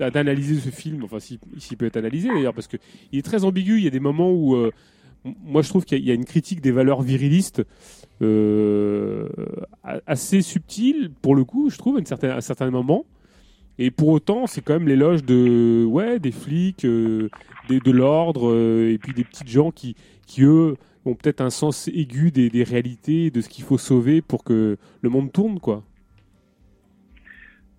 analysé 0.00 0.56
ce 0.56 0.70
film? 0.70 1.04
Enfin, 1.04 1.20
s'il 1.20 1.38
peut 1.78 1.86
être 1.86 1.96
analysé 1.96 2.26
d'ailleurs, 2.28 2.52
parce 2.52 2.66
que 2.66 2.76
il 3.12 3.20
est 3.20 3.22
très 3.22 3.44
ambigu. 3.44 3.76
Il 3.78 3.84
y 3.84 3.86
a 3.86 3.90
des 3.90 4.00
moments 4.00 4.32
où, 4.32 4.56
euh, 4.56 4.72
moi, 5.44 5.62
je 5.62 5.68
trouve 5.68 5.84
qu'il 5.84 6.04
y 6.04 6.10
a- 6.10 6.14
une 6.14 6.24
critique 6.24 6.60
des 6.60 6.72
valeurs 6.72 7.00
virilistes 7.00 7.62
assez 10.04 10.42
subtile 10.42 11.12
pour 11.22 11.36
le 11.36 11.44
coup, 11.44 11.70
je 11.70 11.78
trouve, 11.78 11.94
à, 11.94 12.00
une 12.00 12.06
certaine- 12.06 12.32
à 12.32 12.40
certains 12.40 12.70
moments. 12.72 13.04
Et 13.82 13.90
pour 13.90 14.08
autant, 14.08 14.46
c'est 14.46 14.60
quand 14.60 14.74
même 14.74 14.88
l'éloge 14.88 15.24
de 15.24 15.86
ouais 15.86 16.18
des 16.18 16.32
flics, 16.32 16.84
euh, 16.84 17.30
des- 17.66 17.80
de 17.80 17.90
l'ordre, 17.90 18.50
euh, 18.50 18.92
et 18.92 18.98
puis 18.98 19.14
des 19.14 19.24
petites 19.24 19.48
gens 19.48 19.70
qui, 19.70 19.96
qui 20.26 20.42
eux 20.42 20.76
ont 21.06 21.14
peut-être 21.14 21.40
un 21.40 21.48
sens 21.48 21.88
aigu 21.88 22.30
des, 22.30 22.62
réalités, 22.62 23.30
de 23.30 23.40
ce 23.40 23.48
qu'il 23.48 23.64
faut 23.64 23.78
sauver 23.78 24.20
pour 24.20 24.44
que 24.44 24.76
le 25.00 25.08
monde 25.08 25.32
tourne, 25.32 25.58
quoi. 25.60 25.82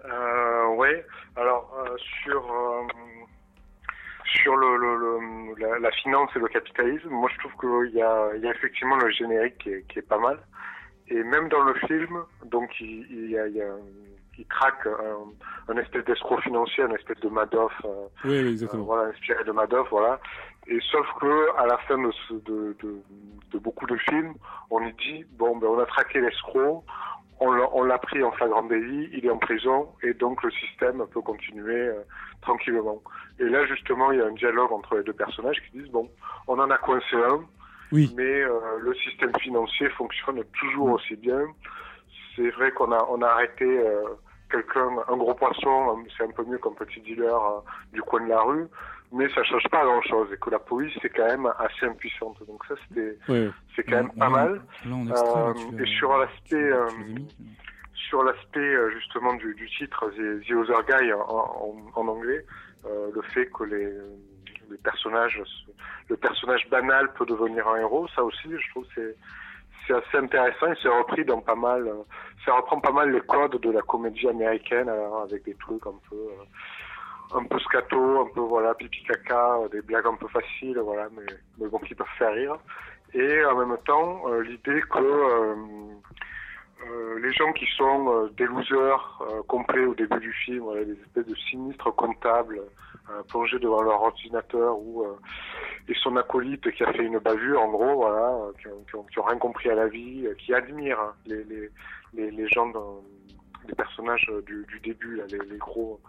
Euh, 0.06 0.76
ouais. 0.76 1.06
Alors 1.36 1.72
sur 2.24 2.52
sur 4.26 4.58
la, 4.58 5.92
finance 5.92 6.32
et 6.36 6.40
le 6.40 6.48
capitalisme, 6.48 7.10
moi 7.10 7.30
je 7.32 7.38
trouve 7.48 7.52
qu'il 7.60 7.96
y 7.96 8.02
a, 8.02 8.32
effectivement 8.56 8.98
le 8.98 9.12
générique 9.12 9.58
qui 9.60 10.00
est, 10.00 10.02
pas 10.02 10.18
mal. 10.18 10.40
Et 11.10 11.22
même 11.24 11.48
dans 11.50 11.62
le 11.62 11.76
film, 11.86 12.24
donc 12.46 12.72
il, 12.80 13.30
y 13.30 13.38
a- 13.38 13.46
il 14.42 14.48
traque 14.48 14.86
un, 14.88 15.72
un 15.74 15.78
espèce 15.78 16.04
d'escroc 16.06 16.42
financier, 16.42 16.84
un 16.84 16.92
espèce 16.96 17.20
de 17.20 17.30
Madoff. 17.30 17.74
euh, 17.86 18.08
Oui, 18.26 18.38
exactement. 18.38 18.82
euh, 18.84 18.86
voilà, 18.86 19.10
inspiré 19.10 19.44
de 19.44 19.52
Madoff, 19.52 19.88
voilà. 19.92 20.20
Et 20.68 20.80
sauf 20.92 21.08
que 21.20 21.58
à 21.58 21.66
la 21.68 21.78
fin 21.88 21.98
de, 21.98 22.12
ce- 22.12 22.34
de, 22.34 22.76
de, 22.82 23.02
de 23.52 23.58
beaucoup 23.60 23.86
de 23.86 23.98
films, 23.98 24.34
on 24.70 24.80
lui 24.80 24.94
dit 24.94 25.26
bon, 25.32 25.58
ben 25.58 25.68
on 25.68 25.80
a 25.80 25.86
traqué 25.86 26.20
l'escroc, 26.22 26.84
on 27.40 27.52
l'a- 27.52 27.70
on 27.74 27.84
l'a 27.84 27.98
pris 27.98 28.24
en 28.24 28.32
flagrant 28.32 28.64
délit, 28.64 29.10
il 29.14 29.26
est 29.26 29.30
en 29.30 29.38
prison, 29.38 29.90
et 30.04 30.14
donc 30.14 30.42
le 30.44 30.52
système 30.52 31.06
peut 31.14 31.22
continuer 31.22 31.88
euh, 31.88 32.02
tranquillement. 32.42 33.02
Et 33.40 33.46
là, 33.46 33.66
justement, 33.66 34.12
il 34.12 34.20
y 34.20 34.22
a 34.22 34.26
un 34.26 34.34
dialogue 34.34 34.72
entre 34.72 34.98
les 34.98 35.04
deux 35.04 35.14
personnages 35.14 35.62
qui 35.66 35.80
disent 35.80 35.92
bon, 35.92 36.10
on 36.48 36.58
en 36.60 36.70
a 36.70 36.78
coincé 36.78 37.16
un, 37.16 37.42
Oui. 37.92 38.12
mais 38.16 38.42
euh, 38.42 38.60
le 38.80 38.94
système 38.96 39.34
financier 39.40 39.90
fonctionne 39.90 40.44
toujours 40.60 40.92
aussi 40.92 41.16
bien. 41.16 41.42
C'est 42.36 42.50
vrai 42.52 42.72
qu'on 42.72 42.92
a, 42.94 43.06
on 43.10 43.22
a 43.24 43.28
arrêté 43.28 43.66
euh, 43.66 44.04
quelqu'un, 44.52 44.90
un 45.08 45.18
gros 45.18 45.34
poisson, 45.34 45.98
euh, 45.98 46.10
c'est 46.18 46.24
un 46.24 46.32
peu 46.32 46.44
mieux 46.44 46.58
qu'un 46.60 46.74
petit 46.74 47.00
dealer 47.02 47.34
euh, 47.34 47.60
du 47.94 48.02
coin 48.02 48.22
de 48.24 48.30
la 48.30 48.42
rue, 48.42 48.68
mais 49.12 49.28
ça 49.34 49.44
change 49.44 49.68
pas 49.72 49.84
grand-chose 49.84 50.28
et 50.34 50.38
que 50.38 50.50
la 50.50 50.60
police 50.60 50.96
est 51.04 51.10
quand 51.10 51.26
même 51.26 51.48
assez 51.60 51.86
impuissante. 51.86 52.38
Donc 52.48 52.64
ça, 52.68 52.76
c'était, 52.88 53.18
Ouais. 53.30 53.50
c'est 53.76 53.84
quand 53.84 53.98
même 53.98 54.12
pas 54.14 54.26
Là, 54.26 54.30
mal. 54.30 54.62
là, 54.86 55.16
Euh, 55.16 55.54
tu 55.78 55.84
et 55.84 55.86
sur 55.98 56.18
l'aspect, 56.18 56.56
euh, 56.56 56.88
sur 58.10 58.24
l'aspect 58.24 58.60
euh, 58.60 58.92
justement 58.92 59.34
du, 59.36 59.54
du 59.56 59.68
titre 59.70 60.10
The, 60.12 60.46
The 60.48 60.52
Other 60.52 60.84
Guy 60.86 61.14
en, 61.14 61.20
en, 61.20 61.76
en 61.96 62.08
anglais, 62.08 62.46
euh, 62.86 63.10
le 63.14 63.22
fait 63.34 63.48
que 63.48 63.64
les, 63.64 63.92
les 64.70 64.78
personnages, 64.84 65.42
le 66.10 66.18
personnage 66.18 66.68
banal 66.70 67.12
peut 67.14 67.26
devenir 67.26 67.68
un 67.68 67.78
héros, 67.80 68.08
ça 68.16 68.24
aussi, 68.24 68.50
je 68.50 68.70
trouve 68.72 68.86
que 68.88 68.92
c'est 68.96 69.16
c'est 69.88 69.94
assez 69.94 70.18
intéressant 70.18 70.72
et 70.72 70.76
c'est 70.82 70.90
repris 70.90 71.26
dans 71.26 71.42
pas 71.42 71.56
mal, 71.56 71.88
euh, 71.88 72.04
ça 72.46 72.54
reprend 72.54 72.80
pas 72.80 72.92
mal 72.92 73.12
les 73.12 73.22
codes 73.22 73.60
de 73.60 73.72
la 73.72 73.82
comédie 73.82 74.28
américaine 74.28 74.90
alors, 74.90 75.22
avec 75.24 75.44
des 75.44 75.56
trucs 75.56 75.86
un 75.88 75.96
peu, 76.10 76.16
euh, 76.16 77.38
un 77.38 77.44
peu 77.46 77.60
scato, 77.60 78.22
un 78.22 78.34
peu 78.34 78.42
voilà 78.42 78.74
pipi 78.76 79.04
caca, 79.04 79.58
euh, 79.58 79.70
des 79.70 79.82
blagues 79.82 80.08
un 80.08 80.16
peu 80.16 80.28
faciles, 80.28 80.80
voilà, 80.80 81.08
mais, 81.16 81.26
mais 81.60 81.68
bon 81.68 81.80
qui 81.80 81.96
peuvent 81.96 82.08
faire 82.18 82.34
rire. 82.34 82.58
Et 83.14 83.44
en 83.46 83.56
même 83.58 83.78
temps, 83.86 84.24
euh, 84.28 84.42
l'idée 84.44 84.82
que 84.90 85.56
euh, 86.90 87.20
les 87.20 87.32
gens 87.34 87.52
qui 87.54 87.66
sont 87.78 88.10
euh, 88.10 88.30
des 88.38 88.46
losers 88.46 89.22
euh, 89.30 89.42
complets 89.48 89.86
au 89.86 89.94
début 89.96 90.20
du 90.20 90.34
film, 90.34 90.60
voilà, 90.64 90.84
des 90.86 90.94
espèces 91.02 91.28
de 91.28 91.36
sinistres 91.36 91.94
comptables 91.96 92.62
euh, 93.10 93.22
plongés 93.30 93.60
devant 93.60 93.82
leur 93.82 94.02
ordinateur 94.02 94.78
ou 94.80 95.04
euh, 95.04 95.16
et 95.88 95.94
son 95.96 96.16
acolyte 96.18 96.70
qui 96.72 96.84
a 96.84 96.92
fait 96.94 97.04
une 97.04 97.20
bavure, 97.20 97.62
en 97.62 97.70
gros, 97.70 97.96
voilà, 97.96 98.38
qui, 98.60 98.68
ont, 98.68 98.84
qui 98.88 98.96
ont- 98.96 99.04
qui 99.04 99.20
ont 99.20 99.24
rien 99.24 99.38
compris 99.38 99.70
à 99.70 99.76
la 99.76 99.88
vie, 99.88 100.28
qui 100.38 100.54
admirent 100.54 101.00
hein, 101.00 101.14
les, 101.26 101.44
les, 101.46 101.70
les, 102.14 102.32
les 102.32 102.48
gens, 102.50 102.68
dans, 102.68 103.02
les 103.68 103.74
personnages 103.76 104.32
du, 104.46 104.66
du 104.68 104.80
début, 104.80 105.16
là, 105.18 105.24
les, 105.32 105.40
les 105.50 105.58
gros 105.58 106.00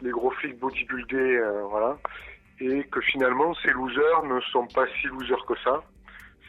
les 0.00 0.10
gros 0.10 0.30
flics 0.30 0.58
bodybuildés, 0.58 1.40
voilà, 1.68 1.98
et 2.60 2.82
que 2.84 3.00
finalement 3.00 3.54
ces 3.62 3.70
losers 3.70 4.22
ne 4.24 4.40
sont 4.40 4.66
pas 4.68 4.86
si 5.00 5.06
losers 5.08 5.44
que 5.46 5.54
ça. 5.64 5.82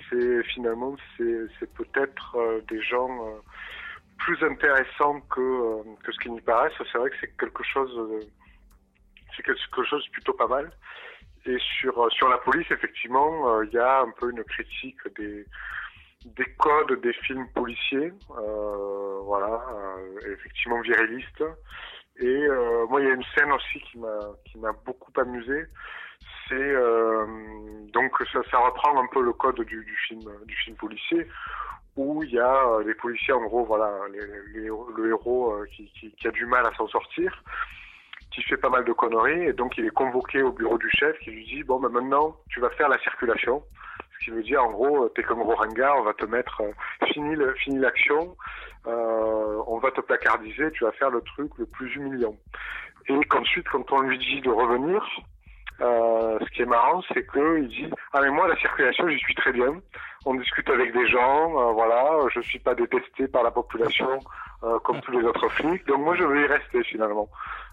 C'est 0.09 0.43
finalement 0.43 0.95
c'est 1.17 1.73
peut-être 1.73 2.37
des 2.69 2.81
gens 2.81 3.09
plus 4.23 4.41
intéressants 4.43 5.19
que 5.29 5.41
euh, 5.41 5.83
que 6.03 6.11
ce 6.11 6.19
qui 6.19 6.31
n'y 6.31 6.41
paraît. 6.41 6.71
C'est 6.77 6.97
vrai 6.97 7.09
que 7.09 7.15
c'est 7.21 7.37
quelque 7.37 7.63
chose 7.63 7.93
euh, 7.97 8.19
c'est 9.35 9.43
quelque 9.43 9.83
chose 9.83 10.07
plutôt 10.09 10.33
pas 10.33 10.47
mal. 10.47 10.71
Et 11.45 11.57
sur 11.79 11.97
euh, 12.01 12.09
sur 12.09 12.29
la 12.29 12.37
police, 12.37 12.69
effectivement, 12.71 13.61
il 13.63 13.71
y 13.71 13.77
a 13.77 14.01
un 14.01 14.11
peu 14.19 14.31
une 14.31 14.43
critique 14.43 15.01
des 15.17 15.45
des 16.25 16.45
codes 16.57 17.01
des 17.01 17.13
films 17.13 17.47
policiers, 17.53 18.13
voilà, 19.25 19.61
effectivement 20.31 20.79
virilistes. 20.79 21.43
Et 22.15 22.47
moi, 22.87 23.01
il 23.01 23.07
y 23.07 23.11
a 23.11 23.13
une 23.13 23.29
scène 23.35 23.51
aussi 23.51 23.79
qui 23.81 23.97
m'a 23.97 24.19
qui 24.45 24.57
m'a 24.57 24.71
beaucoup 24.85 25.11
amusé. 25.19 25.65
C'est 26.47 26.73
donc 27.91 28.11
ça, 28.31 28.39
ça 28.49 28.57
reprend 28.59 29.03
un 29.03 29.07
peu 29.07 29.21
le 29.21 29.33
code 29.33 29.59
du, 29.65 29.83
du 29.83 29.97
film 30.07 30.21
du 30.45 30.55
film 30.55 30.77
policier 30.77 31.27
où 31.95 32.23
il 32.23 32.31
y 32.31 32.39
a 32.39 32.67
euh, 32.67 32.83
les 32.83 32.95
policiers 32.95 33.33
en 33.33 33.43
gros 33.43 33.65
voilà 33.65 33.91
le 34.09 35.09
héros 35.09 35.53
euh, 35.53 35.67
qui, 35.75 35.91
qui, 35.99 36.11
qui 36.11 36.27
a 36.27 36.31
du 36.31 36.45
mal 36.45 36.65
à 36.65 36.73
s'en 36.75 36.87
sortir 36.87 37.43
qui 38.33 38.41
fait 38.43 38.57
pas 38.57 38.69
mal 38.69 38.83
de 38.83 38.93
conneries 38.93 39.47
et 39.47 39.53
donc 39.53 39.77
il 39.77 39.85
est 39.85 39.91
convoqué 39.91 40.41
au 40.41 40.51
bureau 40.51 40.77
du 40.77 40.89
chef 40.89 41.17
qui 41.19 41.31
lui 41.31 41.45
dit 41.45 41.63
bon 41.63 41.79
ben 41.79 41.89
maintenant 41.89 42.35
tu 42.49 42.59
vas 42.59 42.69
faire 42.71 42.89
la 42.89 42.97
circulation 42.99 43.63
ce 44.13 44.25
qui 44.25 44.31
veut 44.31 44.43
dire 44.43 44.63
en 44.63 44.71
gros 44.71 45.07
t'es 45.09 45.23
comme 45.23 45.41
ringard 45.41 45.97
on 45.99 46.03
va 46.03 46.13
te 46.13 46.25
mettre 46.25 46.61
euh, 46.61 47.07
fini 47.13 47.35
fini 47.59 47.77
l'action 47.77 48.35
euh, 48.87 49.63
on 49.67 49.77
va 49.77 49.91
te 49.91 50.01
placardiser 50.01 50.71
tu 50.71 50.83
vas 50.83 50.91
faire 50.93 51.11
le 51.11 51.21
truc 51.21 51.51
le 51.57 51.65
plus 51.67 51.93
humiliant 51.95 52.35
et 53.07 53.19
qu'ensuite 53.25 53.69
quand 53.69 53.91
on 53.91 54.01
lui 54.01 54.17
dit 54.17 54.41
de 54.41 54.49
revenir 54.49 55.05
euh, 55.81 56.37
ce 56.39 56.49
qui 56.51 56.61
est 56.61 56.65
marrant, 56.65 57.01
c'est 57.13 57.25
que 57.25 57.59
il 57.59 57.67
dit 57.67 57.89
ah 58.13 58.21
mais 58.21 58.29
moi 58.29 58.47
la 58.47 58.55
circulation 58.57 59.07
j'y 59.09 59.17
suis 59.19 59.35
très 59.35 59.51
bien. 59.51 59.81
On 60.25 60.35
discute 60.35 60.69
avec 60.69 60.93
des 60.93 61.07
gens, 61.07 61.59
euh, 61.59 61.71
voilà, 61.73 62.17
je 62.33 62.39
suis 62.41 62.59
pas 62.59 62.75
détesté 62.75 63.27
par 63.27 63.43
la 63.43 63.51
population 63.51 64.19
euh, 64.63 64.79
comme 64.79 65.01
tous 65.01 65.11
les 65.11 65.25
autres 65.25 65.49
flics, 65.49 65.85
donc 65.85 65.99
moi 65.99 66.15
je 66.15 66.23
veux 66.23 66.41
y 66.41 66.45
rester 66.45 66.83
finalement. 66.83 67.27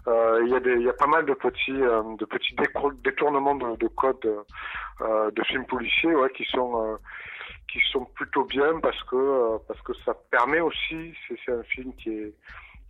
Euh, 0.07 0.41
Il 0.43 0.49
y 0.49 0.55
a 0.55 0.75
y 0.77 0.89
a 0.89 0.93
pas 0.93 1.07
mal 1.07 1.25
de 1.25 1.33
petits, 1.33 1.81
euh, 1.81 2.03
de 2.17 2.25
petits 2.25 2.55
détournements 3.03 3.55
de, 3.55 3.77
de 3.77 3.87
codes 3.87 4.43
euh, 5.01 5.31
de 5.31 5.43
films 5.43 5.65
policiers, 5.65 6.13
ouais, 6.13 6.29
qui 6.31 6.43
sont 6.45 6.97
qui 7.71 7.79
sont 7.91 8.03
plutôt 8.15 8.43
bien 8.43 8.79
parce 8.81 9.01
que 9.03 9.57
parce 9.67 9.81
que 9.83 9.93
ça 10.05 10.13
permet 10.29 10.59
aussi, 10.59 11.13
c'est 11.45 11.53
un 11.53 11.63
film 11.63 11.93
qui 11.95 12.09
est 12.09 12.33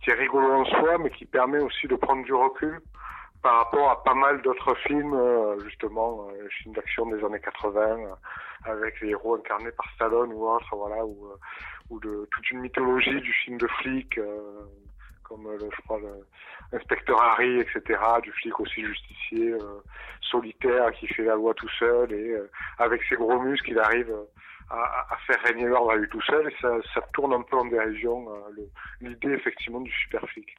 qui 0.02 0.10
est 0.10 0.14
rigolo 0.14 0.50
en 0.52 0.64
soi, 0.64 0.98
mais 0.98 1.10
qui 1.10 1.24
permet 1.24 1.60
aussi 1.60 1.86
de 1.86 1.94
prendre 1.94 2.24
du 2.24 2.34
recul 2.34 2.80
par 3.42 3.56
rapport 3.56 3.90
à 3.90 4.02
pas 4.04 4.14
mal 4.14 4.40
d'autres 4.42 4.74
films, 4.86 5.14
euh, 5.14 5.58
justement, 5.64 6.28
euh, 6.30 6.48
films 6.48 6.74
d'action 6.74 7.06
des 7.06 7.22
années 7.24 7.40
80, 7.40 7.80
euh, 7.80 8.14
avec 8.64 9.00
les 9.00 9.10
héros 9.10 9.34
incarnés 9.34 9.72
par 9.72 9.90
Stallone 9.94 10.32
ou 10.32 10.48
autre, 10.48 10.74
voilà, 10.76 11.04
ou, 11.04 11.28
ou 11.90 11.98
de 11.98 12.28
toute 12.30 12.50
une 12.52 12.60
mythologie 12.60 13.20
du 13.20 13.32
film 13.32 13.58
de 13.58 13.66
flic, 13.66 14.16
euh, 14.18 14.62
comme 15.24 15.50
le, 15.50 15.58
je 15.58 15.82
crois 15.82 15.98
le 15.98 16.24
inspecteur 16.76 17.20
Harry, 17.20 17.58
etc., 17.58 18.00
du 18.22 18.30
flic 18.32 18.58
aussi 18.60 18.84
justicier, 18.84 19.52
euh, 19.54 19.82
solitaire, 20.20 20.92
qui 20.92 21.08
fait 21.08 21.24
la 21.24 21.34
loi 21.34 21.52
tout 21.54 21.68
seul, 21.80 22.12
et 22.12 22.30
euh, 22.30 22.48
avec 22.78 23.02
ses 23.08 23.16
gros 23.16 23.40
muscles, 23.40 23.72
il 23.72 23.78
arrive 23.80 24.14
à, 24.70 25.06
à 25.10 25.16
faire 25.26 25.40
régner 25.42 25.66
l'ordre 25.66 25.90
à 25.90 25.96
lui 25.96 26.08
tout 26.08 26.22
seul, 26.22 26.48
et 26.48 26.54
ça, 26.60 26.70
ça 26.94 27.00
tourne 27.12 27.32
un 27.34 27.42
peu 27.42 27.56
en 27.56 27.66
dérision 27.66 28.28
l'idée 29.00 29.32
effectivement 29.32 29.80
du 29.80 29.90
super 29.90 30.22
flic. 30.28 30.56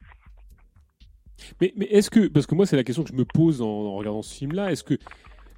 Mais, 1.60 1.74
est-ce 1.90 2.10
que, 2.10 2.28
parce 2.28 2.46
que 2.46 2.56
moi 2.56 2.66
c'est 2.66 2.76
la 2.76 2.84
question 2.84 3.04
que 3.04 3.10
je 3.10 3.16
me 3.16 3.26
pose 3.26 3.62
en, 3.62 3.96
regardant 3.96 4.22
ce 4.22 4.34
film-là, 4.34 4.72
est-ce 4.72 4.84
que 4.84 4.98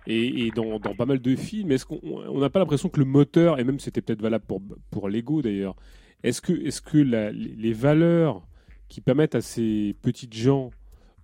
et, 0.07 0.51
dans, 0.55 0.79
pas 0.79 1.07
mal 1.07 1.19
de 1.19 1.35
films. 1.35 1.71
Est-ce 1.71 1.85
qu'on 1.85 1.99
on 2.03 2.39
n'a 2.39 2.51
pas 2.51 2.59
l'impression 2.59 2.89
que 2.89 2.99
le 2.99 3.05
moteur, 3.05 3.59
et 3.59 3.63
même 3.63 3.79
c'était 3.79 4.01
peut-être 4.01 4.21
valable 4.21 4.45
pour, 4.45 4.61
pour 4.91 5.09
Lego 5.09 5.41
d'ailleurs, 5.41 5.75
est-ce 6.23 6.41
que, 6.41 6.53
est-ce 6.53 6.81
que 6.81 6.97
les 6.99 7.73
valeurs 7.73 8.47
qui 8.87 9.01
permettent 9.01 9.35
à 9.35 9.41
ces 9.41 9.95
petites 10.03 10.33
gens 10.33 10.69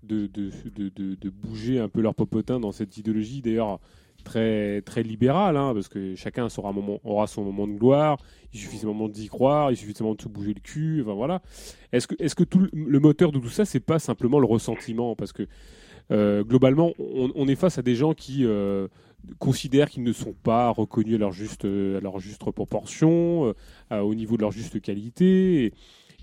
de, 0.04 0.26
de, 0.26 0.50
de, 0.76 0.90
de 1.16 1.30
bouger 1.30 1.80
un 1.80 1.90
peu 1.90 2.02
leur 2.02 2.16
popotin 2.16 2.60
dans 2.60 2.72
cette 2.72 2.98
idéologie, 2.98 3.42
d'ailleurs 3.42 3.80
très, 4.22 4.82
très 4.82 5.03
libérale, 5.03 5.58
hein, 5.58 5.74
parce 5.74 5.88
que 5.88 6.16
chacun 6.16 6.50
sera 6.50 6.72
moment, 6.72 7.00
aura 7.03 7.27
son 7.27 7.43
moment 7.43 7.67
de 7.67 7.74
gloire, 7.74 8.17
il 8.53 8.59
suffit 8.59 8.77
seulement 8.77 9.09
d'y 9.09 9.27
croire, 9.27 9.72
il 9.72 9.77
suffit 9.77 9.93
seulement 9.93 10.16
de 10.16 10.22
se 10.22 10.27
bouger 10.30 10.53
le 10.53 10.59
cul, 10.61 11.01
enfin 11.01 11.14
voilà. 11.14 11.41
Est-ce 11.91 12.08
que, 12.08 12.16
est-ce 12.19 12.35
que 12.35 12.43
tout 12.43 12.67
le, 12.74 13.00
moteur 13.00 13.32
de 13.32 13.40
tout 13.40 13.50
ça, 13.50 13.66
c'est 13.66 13.80
pas 13.80 14.00
simplement 14.00 14.40
le 14.40 14.45
ressentiment? 14.48 15.16
Parce 15.16 15.33
que 15.33 15.48
euh, 16.11 16.43
globalement, 16.43 16.93
on, 17.00 17.32
on 17.35 17.48
est 17.48 17.56
face 17.56 17.77
à 17.77 17.82
des 17.82 17.95
gens 17.95 18.14
qui 18.14 18.45
euh, 18.45 18.88
considèrent 19.40 19.90
qu'ils 19.90 20.03
ne 20.03 20.14
sont 20.14 20.33
pas 20.43 20.69
reconnus 20.69 21.16
à 21.16 21.17
leur 21.19 21.32
juste, 21.32 21.66
à 21.66 22.00
leur 22.01 22.19
juste 22.19 22.41
proportion, 22.51 23.53
euh, 23.91 24.00
au 24.00 24.16
niveau 24.16 24.35
de 24.38 24.41
leur 24.41 24.51
juste 24.51 24.82
qualité. 24.82 25.66
Et, 25.66 25.74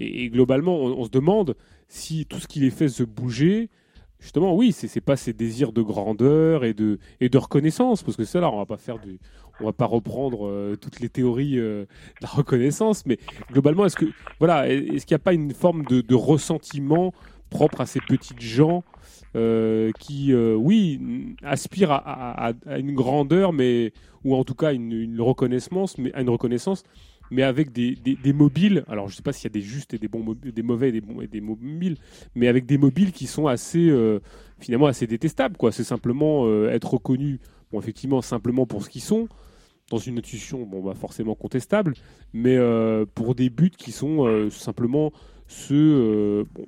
et- 0.00 0.24
et 0.24 0.30
globalement, 0.30 0.76
on, 0.78 0.98
on 1.00 1.04
se 1.04 1.10
demande 1.10 1.56
si 1.88 2.26
tout 2.26 2.38
ce 2.38 2.46
qui 2.46 2.60
les 2.60 2.70
fait 2.70 2.88
se 2.88 3.02
bouger, 3.02 3.70
justement, 4.20 4.54
oui, 4.54 4.72
c'est 4.72 5.00
pas 5.00 5.16
ces 5.16 5.32
désirs 5.32 5.72
de 5.72 5.82
grandeur 5.82 6.64
et 6.64 6.74
de, 6.74 6.98
et 7.20 7.28
de 7.28 7.38
reconnaissance, 7.38 8.02
parce 8.02 8.16
que 8.16 8.24
ça, 8.24 8.40
là, 8.40 8.50
on 8.50 8.58
va 8.58 8.66
pas 8.66 8.76
faire 8.76 8.98
du, 8.98 9.18
on 9.60 9.64
va 9.64 9.72
pas 9.72 9.86
reprendre 9.86 10.46
euh, 10.46 10.76
toutes 10.76 11.00
les 11.00 11.08
théories 11.08 11.58
euh, 11.58 11.82
de 11.84 12.22
la 12.22 12.28
reconnaissance, 12.28 13.06
mais 13.06 13.18
globalement, 13.52 13.86
est-ce 13.86 13.96
que, 13.96 14.06
voilà, 14.38 14.68
est-ce 14.68 15.06
qu'il 15.06 15.14
n'y 15.14 15.20
a 15.20 15.24
pas 15.24 15.34
une 15.34 15.52
forme 15.52 15.84
de, 15.84 16.14
ressentiment 16.14 17.12
propre 17.50 17.80
à 17.80 17.86
ces 17.86 18.00
petites 18.00 18.40
gens 18.40 18.82
euh, 19.36 19.90
qui, 20.00 20.34
oui, 20.34 21.36
aspirent 21.42 21.92
à 21.92 22.52
une 22.76 22.94
grandeur, 22.94 23.52
mais 23.52 23.92
ou 24.24 24.34
en 24.34 24.44
tout 24.44 24.54
cas 24.54 24.72
une, 24.72 24.92
une 24.92 25.20
reconnaissance, 25.20 25.96
mais 25.96 26.12
à 26.12 26.22
une 26.22 26.30
reconnaissance, 26.30 26.82
mais 27.30 27.42
avec 27.42 27.72
des, 27.72 27.94
des, 27.94 28.32
mobiles. 28.32 28.84
Alors, 28.88 29.08
je 29.08 29.16
sais 29.16 29.22
pas 29.22 29.32
s'il 29.32 29.44
y 29.44 29.52
a 29.52 29.56
des 29.58 29.62
justes 29.62 29.94
et 29.94 29.98
des 29.98 30.08
bons, 30.08 30.34
des 30.34 30.62
mauvais 30.62 30.88
et 30.88 30.92
des 30.92 31.00
bons 31.00 31.20
et 31.20 31.26
des 31.26 31.40
mobiles, 31.40 31.96
mais 32.34 32.48
avec 32.48 32.66
des 32.66 32.78
mobiles 32.78 33.12
qui 33.12 33.26
sont 33.26 33.46
assez, 33.46 33.88
euh, 33.88 34.20
finalement, 34.58 34.86
assez 34.86 35.06
détestables. 35.06 35.56
Quoi, 35.56 35.72
c'est 35.72 35.84
simplement 35.84 36.46
euh, 36.46 36.70
être 36.70 36.94
reconnu, 36.94 37.40
bon, 37.70 37.80
effectivement, 37.80 38.22
simplement 38.22 38.66
pour 38.66 38.84
ce 38.84 38.90
qu'ils 38.90 39.02
sont. 39.02 39.28
Dans 39.90 39.98
une 39.98 40.18
institution, 40.18 40.64
bon, 40.64 40.82
bah, 40.82 40.94
forcément 40.94 41.34
contestable, 41.34 41.94
mais 42.34 42.56
euh, 42.56 43.06
pour 43.14 43.34
des 43.34 43.48
buts 43.48 43.70
qui 43.70 43.90
sont 43.90 44.50
simplement 44.50 45.12
ceux, 45.46 46.44
bon, 46.54 46.66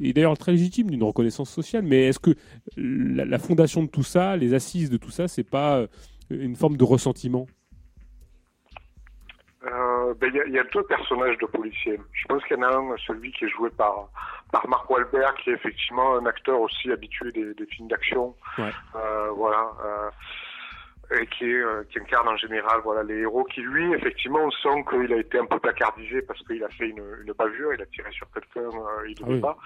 et 0.00 0.14
d'ailleurs 0.14 0.36
très 0.38 0.52
légitime 0.52 0.90
d'une 0.90 1.02
reconnaissance 1.02 1.50
sociale. 1.50 1.84
Mais 1.84 2.06
est-ce 2.06 2.18
que 2.18 2.34
la, 2.78 3.26
la 3.26 3.38
fondation 3.38 3.82
de 3.82 3.88
tout 3.88 4.02
ça, 4.02 4.38
les 4.38 4.54
assises 4.54 4.88
de 4.88 4.96
tout 4.96 5.10
ça, 5.10 5.28
c'est 5.28 5.44
pas 5.44 5.86
une 6.30 6.56
forme 6.56 6.78
de 6.78 6.84
ressentiment? 6.84 7.46
Euh, 9.66 10.14
ben, 10.14 10.28
Il 10.30 10.36
y, 10.36 10.40
a- 10.40 10.44
il 10.46 10.52
y 10.52 10.58
a 10.58 10.64
deux 10.64 10.82
personnages 10.84 11.38
de 11.38 11.46
policiers. 11.46 11.98
Je 12.12 12.26
pense 12.26 12.44
qu'il 12.44 12.56
y 12.56 12.60
en 12.60 12.62
a 12.64 12.76
un, 12.76 12.96
celui 13.06 13.32
qui 13.32 13.44
est 13.46 13.48
joué 13.48 13.70
par, 13.70 14.08
par 14.52 14.68
Mark 14.68 14.88
Wahlberg, 14.90 15.34
qui 15.42 15.50
est 15.50 15.54
effectivement 15.54 16.16
un 16.16 16.26
acteur 16.26 16.60
aussi 16.60 16.90
habitué 16.92 17.32
des, 17.32 17.54
des 17.54 17.66
films 17.66 17.88
d'action. 17.88 18.34
Ouais. 18.58 18.70
Euh, 18.96 19.30
voilà. 19.30 19.70
euh, 19.84 20.10
et 21.20 21.26
qui, 21.26 21.44
est, 21.44 21.54
euh, 21.62 21.84
qui 21.90 21.98
incarne 22.00 22.26
en 22.28 22.36
général 22.38 22.80
voilà, 22.82 23.02
les 23.02 23.18
héros 23.20 23.44
qui, 23.44 23.60
lui, 23.60 23.92
effectivement, 23.92 24.40
on 24.40 24.50
sent 24.50 24.84
qu'il 24.88 25.12
a 25.12 25.18
été 25.18 25.38
un 25.38 25.44
peu 25.44 25.58
placardisé 25.60 26.22
parce 26.22 26.42
qu'il 26.46 26.64
a 26.64 26.68
fait 26.70 26.88
une, 26.88 27.04
une 27.24 27.32
bavure, 27.34 27.74
il 27.74 27.82
a 27.82 27.86
tiré 27.86 28.10
sur 28.10 28.26
quelqu'un, 28.32 28.68
il 29.06 29.14
ne 29.20 29.24
Ah 29.24 29.28
oui. 29.28 29.40
pas. 29.40 29.56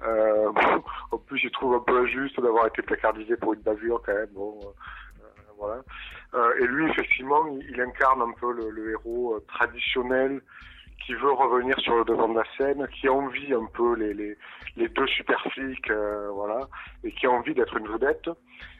Bon, 0.00 0.82
en 1.12 1.18
plus, 1.18 1.38
je 1.38 1.48
trouve 1.48 1.74
un 1.74 1.80
peu 1.80 1.98
injuste 2.04 2.40
d'avoir 2.40 2.66
été 2.68 2.80
placardisé 2.82 3.36
pour 3.36 3.54
une 3.54 3.62
bavure 3.62 4.00
quand 4.06 4.14
même. 4.14 4.28
Bon, 4.34 4.60
euh, 5.20 5.26
voilà. 5.58 5.82
Euh, 6.34 6.54
et 6.60 6.66
lui, 6.66 6.90
effectivement, 6.90 7.46
il, 7.46 7.80
incarne 7.80 8.22
un 8.22 8.32
peu 8.32 8.52
le, 8.52 8.70
le 8.70 8.90
héros 8.92 9.34
euh, 9.34 9.44
traditionnel 9.48 10.40
qui 11.04 11.14
veut 11.14 11.32
revenir 11.32 11.78
sur 11.80 11.96
le 11.96 12.04
devant 12.04 12.28
de 12.28 12.38
la 12.38 12.44
scène, 12.56 12.86
qui 12.88 13.08
envie 13.08 13.52
un 13.52 13.66
peu 13.66 13.94
les, 13.94 14.14
les, 14.14 14.36
les 14.76 14.88
deux 14.88 15.06
super 15.06 15.40
flics, 15.52 15.90
euh, 15.90 16.30
voilà, 16.32 16.60
et 17.04 17.12
qui 17.12 17.26
a 17.26 17.30
envie 17.30 17.54
d'être 17.54 17.76
une 17.76 17.88
vedette. 17.88 18.30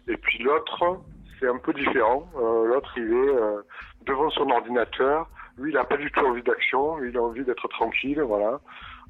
Et 0.09 0.17
puis 0.17 0.39
l'autre, 0.39 1.01
c'est 1.39 1.49
un 1.49 1.59
peu 1.59 1.73
différent. 1.73 2.29
Euh, 2.37 2.67
l'autre, 2.67 2.93
il 2.97 3.13
est 3.13 3.37
euh, 3.37 3.63
devant 4.07 4.31
son 4.31 4.49
ordinateur. 4.51 5.29
Lui, 5.59 5.71
il 5.71 5.75
n'a 5.75 5.85
pas 5.85 5.97
du 5.97 6.11
tout 6.11 6.21
envie 6.21 6.43
d'action. 6.43 6.97
Lui, 6.97 7.11
il 7.11 7.17
a 7.19 7.23
envie 7.23 7.45
d'être 7.45 7.69
tranquille, 7.69 8.21
voilà, 8.23 8.59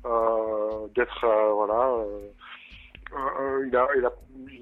euh, 0.04 0.88
d'être, 0.94 1.26
voilà. 1.54 2.04
Il, 3.66 3.76
a, 3.76 3.88
il, 3.96 4.04
a, 4.04 4.12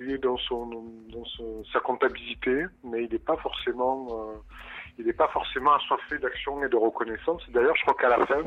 il 0.01 0.11
est 0.13 0.19
dans 0.19 0.37
son, 0.39 0.67
dans 0.67 1.25
son- 1.25 1.65
sa 1.73 1.81
comptabilité, 1.81 2.65
mais 2.85 3.05
il 3.05 3.13
n'est 3.13 3.19
pas 3.19 3.37
forcément, 3.37 4.07
euh, 4.11 4.35
il 4.99 5.07
n'est 5.07 5.13
pas 5.13 5.29
forcément 5.29 5.73
assoiffé 5.75 6.19
d'action 6.19 6.63
et 6.65 6.69
de 6.69 6.77
reconnaissance. 6.77 7.43
D'ailleurs, 7.51 7.77
je 7.77 7.83
crois 7.83 7.95
qu'à 7.95 8.09
la 8.17 8.27
fin, 8.27 8.43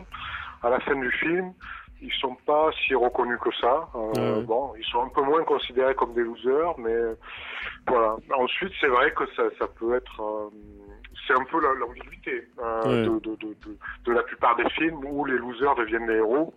à 0.64 0.70
la 0.70 0.80
fin 0.82 0.96
du 0.96 1.12
film, 1.12 1.54
ils 2.02 2.12
sont 2.14 2.36
pas 2.46 2.70
si 2.86 2.94
reconnus 2.94 3.40
que 3.42 3.52
ça. 3.62 3.88
Euh, 3.96 4.40
ouais. 4.40 4.44
Bon, 4.44 4.74
ils 4.78 4.84
sont 4.86 5.02
un 5.04 5.10
peu 5.10 5.22
moins 5.22 5.44
considérés 5.44 5.96
comme 5.96 6.14
des 6.14 6.24
losers, 6.24 6.78
mais 6.78 6.96
voilà. 7.88 8.18
Ensuite, 8.38 8.74
c'est 8.82 8.88
vrai 8.88 9.12
que 9.14 9.26
ça, 9.36 9.44
ça 9.58 9.68
peut 9.68 9.96
être, 9.96 10.22
euh, 10.22 10.50
c'est 11.26 11.34
un 11.34 11.44
peu 11.46 11.60
la- 11.62 11.74
l'ambiguïté 11.80 12.48
de, 13.06 13.20
de, 13.20 13.36
de, 13.36 13.36
de, 13.66 13.78
de 14.06 14.12
la 14.12 14.22
plupart 14.24 14.56
des 14.58 14.70
films 14.72 15.04
où 15.06 15.26
les 15.26 15.38
losers 15.38 15.74
deviennent 15.76 16.08
les 16.08 16.18
héros 16.18 16.54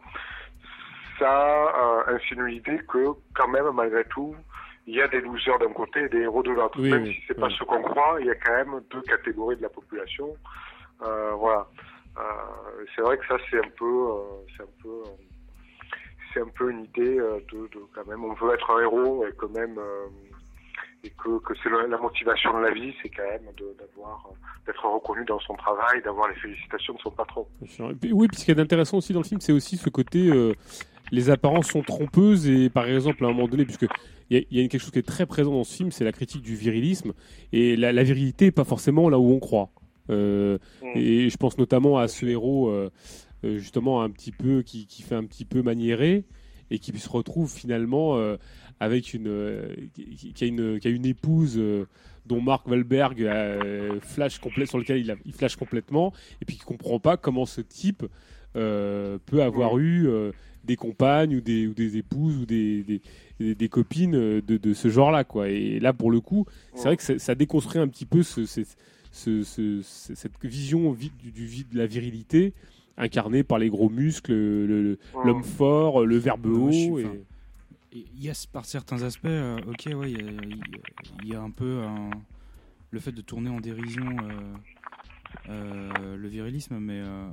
ça 1.19 2.05
euh, 2.07 2.17
insinue 2.17 2.49
l'idée 2.49 2.81
que 2.89 3.09
quand 3.35 3.49
même 3.49 3.71
malgré 3.75 4.05
tout 4.05 4.35
il 4.87 4.95
y 4.95 5.03
a 5.03 5.09
des 5.09 5.21
losers 5.21 5.59
d'un 5.59 5.73
côté 5.73 6.01
et 6.05 6.09
des 6.09 6.21
héros 6.21 6.43
de 6.43 6.51
l'autre. 6.51 6.79
Oui, 6.81 6.91
même 6.91 7.03
oui, 7.03 7.15
si 7.15 7.21
c'est 7.29 7.39
pas 7.39 7.47
oui. 7.47 7.57
ce 7.59 7.65
qu'on 7.65 7.83
croit 7.83 8.17
il 8.21 8.27
y 8.27 8.31
a 8.31 8.35
quand 8.37 8.53
même 8.53 8.81
deux 8.91 9.03
catégories 9.03 9.57
de 9.57 9.63
la 9.63 9.69
population. 9.69 10.35
Euh, 11.03 11.33
voilà. 11.33 11.67
Euh, 12.19 12.85
c'est 12.95 13.03
vrai 13.03 13.19
que 13.19 13.27
ça 13.27 13.37
c'est 13.51 13.59
un 13.59 13.71
peu 13.79 13.85
euh, 13.85 14.45
c'est 14.57 14.63
un 14.63 14.83
peu 14.83 15.03
c'est 16.33 16.41
un 16.41 16.49
peu 16.49 16.71
une 16.71 16.85
idée 16.85 17.17
de, 17.17 17.69
de 17.69 17.81
quand 17.95 18.07
même 18.07 18.25
on 18.25 18.35
veut 18.35 18.55
être 18.55 18.71
un 18.71 18.81
héros 18.81 19.27
et 19.27 19.33
quand 19.37 19.51
même 19.51 19.79
et 21.05 21.11
que, 21.11 21.39
que 21.41 21.55
c'est 21.63 21.71
la 21.71 21.99
motivation 21.99 22.59
de 22.59 22.65
la 22.65 22.71
vie 22.73 22.95
c'est 23.03 23.09
quand 23.09 23.23
même 23.23 23.45
d'avoir 23.79 24.29
d'être 24.67 24.85
reconnu 24.85 25.25
dans 25.25 25.39
son 25.41 25.55
travail 25.55 26.03
d'avoir 26.03 26.29
les 26.29 26.35
félicitations 26.35 26.95
de 26.95 26.99
son 27.01 27.11
patron. 27.11 27.47
Oui, 28.13 28.29
puis 28.29 28.37
ce 28.37 28.45
qui 28.45 28.51
est 28.51 28.61
intéressant 28.61 28.99
aussi 28.99 29.13
dans 29.13 29.21
le 29.21 29.25
film, 29.25 29.41
c'est 29.41 29.53
aussi 29.53 29.77
ce 29.77 29.89
côté 29.89 30.29
euh, 30.29 30.55
les 31.13 31.31
apparences 31.31 31.69
sont 31.69 31.83
trompeuses 31.83 32.49
et 32.49 32.69
par 32.71 32.87
exemple 32.89 33.25
à 33.25 33.29
un 33.29 33.33
moment 33.33 33.49
donné, 33.49 33.65
puisque 33.65 33.87
il 34.31 34.37
y, 34.37 34.41
a- 34.41 34.45
il 34.51 34.61
y 34.61 34.65
a 34.65 34.69
quelque 34.69 34.81
chose 34.81 34.91
qui 34.91 34.99
est 34.99 35.03
très 35.03 35.27
présent 35.27 35.53
dans 35.53 35.65
ce 35.65 35.75
film, 35.77 35.91
c'est 35.91 36.05
la 36.05 36.13
critique 36.13 36.43
du 36.43 36.55
virilisme 36.55 37.13
et 37.53 37.77
la, 37.77 37.93
la 37.93 38.03
virilité 38.03 38.47
est 38.47 38.51
pas 38.51 38.65
forcément 38.65 39.09
là 39.09 39.19
où 39.19 39.31
on 39.33 39.39
croit. 39.41 39.71
Euh, 40.11 40.59
Et 40.95 41.29
je 41.31 41.37
pense 41.37 41.59
notamment 41.59 41.99
à 41.99 42.09
ce 42.09 42.25
héros 42.27 42.69
euh, 42.69 42.91
euh, 43.45 43.59
justement 43.59 44.03
un 44.03 44.11
petit 44.11 44.33
peu 44.33 44.63
qui, 44.63 44.87
qui 44.87 45.03
fait 45.03 45.15
un 45.15 45.25
petit 45.25 45.45
peu 45.45 45.63
maniéré 45.63 46.25
et 46.71 46.79
qui 46.79 46.97
se 46.99 47.09
retrouve 47.09 47.51
finalement 47.53 48.17
euh, 48.17 48.37
avec 48.81 49.15
une 49.15 49.31
qui, 49.95 50.33
qui 50.35 50.45
a 50.45 50.47
une 50.47 50.79
qui 50.81 50.89
a 50.89 50.91
une 50.91 51.07
épouse 51.07 51.61
dont 52.27 52.41
Mark 52.43 52.67
Wahlberg 52.69 53.27
flash 54.03 54.39
complet 54.39 54.67
sur 54.67 54.79
lequel 54.79 54.99
il, 54.99 55.11
a- 55.11 55.17
il 55.25 55.33
flash 55.33 55.57
complètement 55.57 56.13
et 56.41 56.45
puis 56.45 56.57
qui 56.57 56.65
comprend 56.65 57.01
pas 57.01 57.17
comment 57.17 57.47
ce 57.47 57.61
type 57.63 58.05
peut 58.55 59.43
avoir 59.43 59.79
eu 59.79 60.09
euh, 60.09 60.33
des 60.69 60.77
compagnes 60.77 61.35
ou 61.37 61.41
des, 61.41 61.67
ou 61.67 61.75
des 61.75 61.97
épouses 61.97 62.37
ou 62.37 62.47
des, 62.47 62.83
des, 62.85 63.01
des- 63.41 63.55
des 63.57 63.69
copines 63.69 64.15
euh, 64.15 64.41
de, 64.41 64.57
de 64.59 64.73
ce 64.75 64.89
genre-là. 64.89 65.25
quoi. 65.25 65.49
Et 65.49 65.81
là, 65.81 65.93
pour 65.93 66.11
le 66.13 66.21
coup, 66.21 66.47
c'est 66.75 66.85
vrai 66.85 66.97
que 66.97 67.03
ça, 67.03 67.19
ça 67.19 67.35
déconstruit 67.35 67.81
un 67.81 67.89
petit 67.89 68.07
peu 68.07 68.23
ce, 68.23 68.45
ce- 68.47 68.61
ce- 69.11 69.43
ce- 69.43 69.81
ce- 69.83 70.15
cette 70.15 70.33
vision 70.45 70.93
vi- 70.93 71.11
du, 71.19 71.33
du 71.33 71.65
de 71.65 71.77
la 71.77 71.87
virilité 71.87 72.53
incarnée 72.97 73.43
par 73.43 73.59
les 73.59 73.71
gros 73.71 73.89
muscles, 73.89 74.33
le- 74.33 74.67
le- 74.67 74.99
l'homme 75.25 75.43
fort, 75.43 76.05
le 76.05 76.17
verbe 76.19 76.47
Ouais, 76.47 76.73
je 76.73 76.79
suis- 76.79 76.91
haut. 76.91 76.99
et- 77.01 77.25
Et 77.95 78.05
Il 78.15 78.23
y 78.23 78.29
a 78.29 78.35
par 78.53 78.67
certains 78.67 79.03
aspects, 79.03 79.25
euh, 79.25 79.57
ok, 79.67 79.89
ouais, 79.97 80.13
il 80.13 81.27
y, 81.27 81.33
a- 81.33 81.39
y 81.39 81.41
un 81.41 81.51
peu 81.51 81.81
un- 81.85 82.11
le 82.91 83.01
fait 83.01 83.13
de 83.13 83.23
tourner 83.23 83.49
en 83.49 83.61
dérision 83.61 84.05
euh, 84.23 85.49
euh, 85.49 86.17
le 86.17 86.29
virilisme, 86.29 86.79
mais 86.79 87.01
euh, 87.01 87.29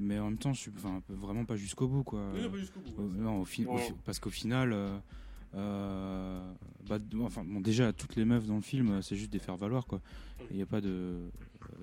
mais 0.00 0.18
en 0.18 0.26
même 0.30 0.38
temps, 0.38 0.52
je 0.52 0.60
suis 0.60 0.70
enfin, 0.76 1.02
vraiment 1.08 1.44
pas 1.44 1.56
jusqu'au 1.56 1.86
bout, 1.88 2.02
quoi. 2.02 2.30
Oui, 2.34 2.42
non, 2.42 2.50
pas 2.50 2.56
jusqu'au 2.58 2.80
bout, 2.80 3.02
ouais. 3.02 3.18
Non, 3.18 3.40
au 3.40 3.44
fi- 3.44 3.66
au 3.66 3.74
Ouais. 3.74 3.80
fi- 3.82 3.92
parce 4.04 4.18
qu'au 4.18 4.30
final, 4.30 4.72
euh, 4.72 4.98
euh, 5.54 6.52
bah, 6.88 6.98
enfin, 7.22 7.44
bon, 7.44 7.60
déjà 7.60 7.92
toutes 7.92 8.16
les 8.16 8.24
meufs 8.24 8.46
dans 8.46 8.56
le 8.56 8.62
film, 8.62 8.90
euh, 8.90 9.02
c'est 9.02 9.16
juste 9.16 9.30
des 9.32 9.38
faire 9.38 9.56
valoir, 9.56 9.86
quoi. 9.86 10.00
Il 10.50 10.56
n'y 10.56 10.62
a 10.62 10.66
pas 10.66 10.80
de, 10.80 11.16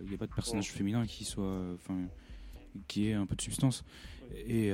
il 0.06 0.14
a 0.14 0.18
pas 0.18 0.28
de 0.28 0.34
personnage 0.34 0.72
féminin 0.72 1.06
qui 1.06 1.24
soit, 1.26 1.62
enfin, 1.76 1.96
qui 2.88 3.08
ait 3.08 3.14
un 3.14 3.26
peu 3.26 3.36
de 3.36 3.42
substance. 3.42 3.84
Et 4.36 4.68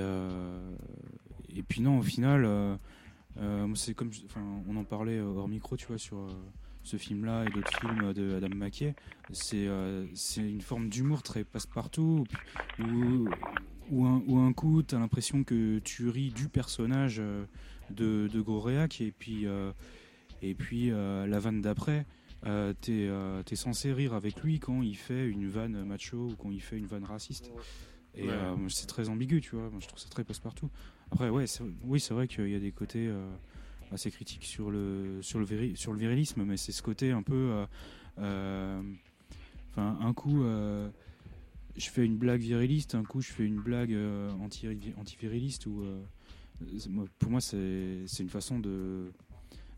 et 1.55 1.61
puis 1.63 1.81
non, 1.81 1.99
au 1.99 2.03
final. 2.03 2.47
c'est 3.75 3.93
comme, 3.93 4.09
enfin, 4.25 4.41
on 4.67 4.75
en 4.75 4.83
parlait 4.83 5.19
hors 5.19 5.47
micro, 5.47 5.75
tu 5.77 5.87
vois, 5.87 5.97
sur 5.97 6.17
ce 6.83 6.97
film-là 6.97 7.45
et 7.45 7.49
d'autres 7.49 7.77
films 7.79 8.13
de 8.13 8.35
Adam 8.35 8.55
McKay. 8.55 8.95
C'est 9.31 9.67
euh, 9.67 10.05
c'est 10.13 10.41
une 10.47 10.61
forme 10.61 10.89
d'humour 10.89 11.23
très 11.23 11.43
passe-partout, 11.43 12.25
où, 12.79 13.27
où, 13.89 14.05
un, 14.05 14.21
où 14.27 14.37
un 14.39 14.53
coup, 14.53 14.83
tu 14.83 14.95
as 14.95 14.99
l'impression 14.99 15.43
que 15.43 15.79
tu 15.79 16.09
ris 16.09 16.31
du 16.31 16.49
personnage 16.49 17.17
euh, 17.19 17.45
de, 17.89 18.29
de 18.31 18.41
Goréac, 18.41 19.01
et 19.01 19.11
puis, 19.11 19.45
euh, 19.45 19.71
et 20.41 20.53
puis 20.55 20.91
euh, 20.91 21.25
la 21.25 21.39
vanne 21.39 21.61
d'après, 21.61 22.05
euh, 22.45 22.73
t'es 22.81 23.07
euh, 23.07 23.41
censé 23.53 23.93
rire 23.93 24.13
avec 24.13 24.41
lui 24.41 24.59
quand 24.59 24.81
il 24.81 24.97
fait 24.97 25.27
une 25.27 25.47
vanne 25.47 25.83
macho 25.85 26.17
ou 26.31 26.35
quand 26.35 26.51
il 26.51 26.61
fait 26.61 26.77
une 26.77 26.87
vanne 26.87 27.05
raciste. 27.05 27.51
Et 28.15 28.27
Ouais. 28.27 28.29
euh, 28.31 28.69
c'est 28.69 28.85
très 28.85 29.09
ambigu, 29.09 29.41
tu 29.41 29.55
vois. 29.55 29.69
Moi, 29.71 29.79
je 29.79 29.87
trouve 29.87 29.99
ça 29.99 30.09
très 30.09 30.23
passe-partout. 30.23 30.69
Après, 31.11 31.29
ouais, 31.29 31.45
oui, 31.83 31.99
c'est 31.99 32.13
vrai 32.13 32.27
qu'il 32.27 32.49
y 32.49 32.55
a 32.55 32.59
des 32.59 32.71
côtés 32.71 33.09
assez 33.93 34.11
critiques 34.11 34.43
sur 34.45 34.71
le, 34.71 35.19
sur, 35.21 35.39
le 35.39 35.45
sur 35.75 35.93
le 35.93 35.99
virilisme, 35.99 36.43
mais 36.43 36.57
c'est 36.57 36.71
ce 36.71 36.81
côté 36.81 37.11
un 37.11 37.21
peu. 37.23 37.33
euh, 37.35 37.65
euh, 38.19 38.81
Enfin, 39.71 39.97
un 40.01 40.13
coup, 40.13 40.43
euh, 40.43 40.87
je 41.75 41.89
fais 41.89 42.05
une 42.05 42.17
blague 42.17 42.41
viriliste, 42.41 42.93
un 42.93 43.03
coup, 43.03 43.21
je 43.21 43.31
fais 43.31 43.43
une 43.43 43.59
blague 43.59 43.91
euh, 43.93 44.29
anti- 44.43 44.67
anti-viriliste. 44.99 45.65
euh, 45.67 45.99
moi- 46.89 47.05
pour 47.17 47.31
moi, 47.31 47.41
c'est 47.41 48.05
une 48.19 48.29
façon 48.29 48.59
de, 48.59 49.11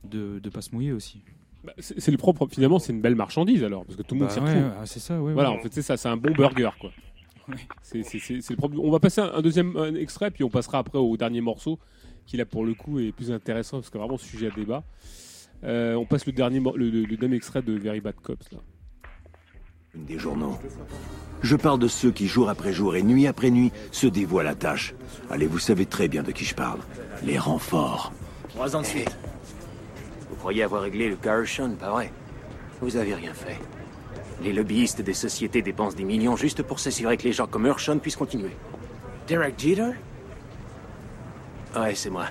de, 0.03 0.39
de 0.39 0.49
pas 0.49 0.61
se 0.61 0.71
mouiller 0.75 0.91
aussi. 0.91 1.21
Bah, 1.63 1.71
c'est 1.79 2.11
le 2.11 2.17
propre. 2.17 2.45
Finalement, 2.47 2.77
c'est 2.77 2.91
une 2.91 3.01
belle 3.01 3.15
marchandise 3.15 3.63
alors, 3.63 3.85
parce 3.85 3.95
que 3.97 4.01
tout 4.03 4.15
le 4.15 4.19
monde 4.19 4.27
Bah 4.27 4.33
s'y 4.33 4.39
ouais, 4.41 4.45
retrouve. 4.53 4.71
ah, 4.81 4.85
c'est 4.85 4.99
ça, 4.99 5.21
ouais, 5.21 5.33
Voilà, 5.33 5.51
ouais. 5.51 5.57
en 5.59 5.61
fait, 5.61 5.73
c'est 5.73 5.81
ça, 5.81 5.95
c'est 5.95 6.09
un 6.09 6.17
bon 6.17 6.31
burger, 6.33 6.69
quoi. 6.77 6.91
Le 7.47 8.55
propre. 8.55 8.75
On 8.79 8.91
va 8.91 8.99
passer 8.99 9.21
un, 9.21 9.31
un 9.33 9.41
deuxième 9.41 9.77
extrait, 9.97 10.31
puis 10.31 10.43
on 10.43 10.49
passera 10.49 10.79
après 10.79 10.97
au 10.97 11.15
dernier 11.15 11.41
morceau, 11.41 11.79
qui 12.25 12.37
là 12.37 12.45
pour 12.45 12.65
le 12.65 12.73
coup 12.73 12.99
est 12.99 13.11
plus 13.11 13.31
intéressant 13.31 13.77
parce 13.77 13.89
que 13.89 13.97
vraiment 13.97 14.17
sujet 14.17 14.47
à 14.47 14.51
débat. 14.55 14.83
Euh, 15.63 15.95
on 15.95 16.05
passe 16.05 16.25
le 16.25 16.31
dernier, 16.33 16.59
le, 16.59 16.89
le- 16.89 17.05
le 17.05 17.17
dernier 17.17 17.35
extrait 17.37 17.61
de 17.61 17.73
Very 17.73 18.01
Bad 18.01 18.15
Cops. 18.21 18.51
Là. 18.51 18.59
Des 19.95 20.19
journaux. 20.19 20.57
Je 21.41 21.55
parle 21.55 21.79
de 21.79 21.87
ceux 21.87 22.11
qui, 22.11 22.27
jour 22.27 22.49
après 22.49 22.73
jour 22.73 22.95
et 22.95 23.03
nuit 23.03 23.27
après 23.27 23.49
nuit, 23.49 23.71
se 23.91 24.07
dévoient 24.07 24.41
à 24.41 24.45
la 24.45 24.55
tâche. 24.55 24.93
Allez, 25.29 25.47
vous 25.47 25.59
savez 25.59 25.85
très 25.85 26.07
bien 26.07 26.23
de 26.23 26.31
qui 26.31 26.43
je 26.45 26.53
parle. 26.55 26.79
Les 27.23 27.37
renforts. 27.39 28.11
Trois 28.49 28.75
ans 28.75 28.81
de 28.81 28.85
suite. 28.85 29.15
Vous 30.29 30.35
croyez 30.35 30.63
avoir 30.63 30.81
réglé 30.81 31.07
le 31.09 31.15
cas 31.15 31.37
Hershon, 31.39 31.75
pas 31.79 31.91
vrai? 31.91 32.11
Vous 32.81 32.97
avez 32.97 33.15
rien 33.15 33.33
fait. 33.33 33.57
Les 34.43 34.51
lobbyistes 34.51 35.01
des 35.01 35.13
sociétés 35.13 35.61
dépensent 35.61 35.95
des 35.95 36.03
millions 36.03 36.35
juste 36.35 36.61
pour 36.61 36.79
s'assurer 36.79 37.15
que 37.15 37.23
les 37.23 37.31
gens 37.33 37.47
comme 37.47 37.65
Hershon 37.65 37.99
puissent 37.99 38.17
continuer. 38.17 38.51
Derek 39.27 39.57
Jeter? 39.57 39.91
Ouais, 41.75 41.95
c'est 41.95 42.09
moi. 42.09 42.27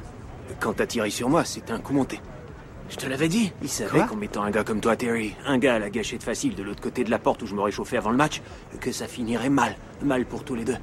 Quand 0.61 0.75
t'as 0.75 0.87
tiré 0.87 1.11
sur 1.11 1.29
moi, 1.29 1.45
c'était 1.45 1.73
un 1.73 1.79
coup 1.79 1.93
monté. 1.93 2.21
Je 2.89 2.97
te 2.97 3.07
l'avais 3.07 3.29
dit. 3.29 3.53
Il 3.63 3.69
savait 3.69 4.05
qu'en 4.07 4.17
mettant 4.17 4.43
un 4.43 4.51
gars 4.51 4.65
comme 4.65 4.81
toi, 4.81 4.97
Terry, 4.97 5.35
un 5.47 5.59
gars 5.59 5.75
à 5.75 5.79
la 5.79 5.91
gâchette 5.91 6.23
facile 6.23 6.55
de 6.55 6.63
l'autre 6.63 6.81
côté 6.83 7.05
de 7.05 7.11
la 7.11 7.19
porte 7.19 7.43
où 7.43 7.47
je 7.47 7.55
me 7.55 7.63
réchauffais 7.63 7.97
avant 7.97 8.11
le 8.11 8.17
match, 8.17 8.43
que 8.81 8.93
ça 8.93 9.07
finirait 9.07 9.51
mal. 9.51 9.77
Mal 10.03 10.27
pour 10.27 10.45
tous 10.45 10.55
les 10.55 10.65
deux. 10.65 10.77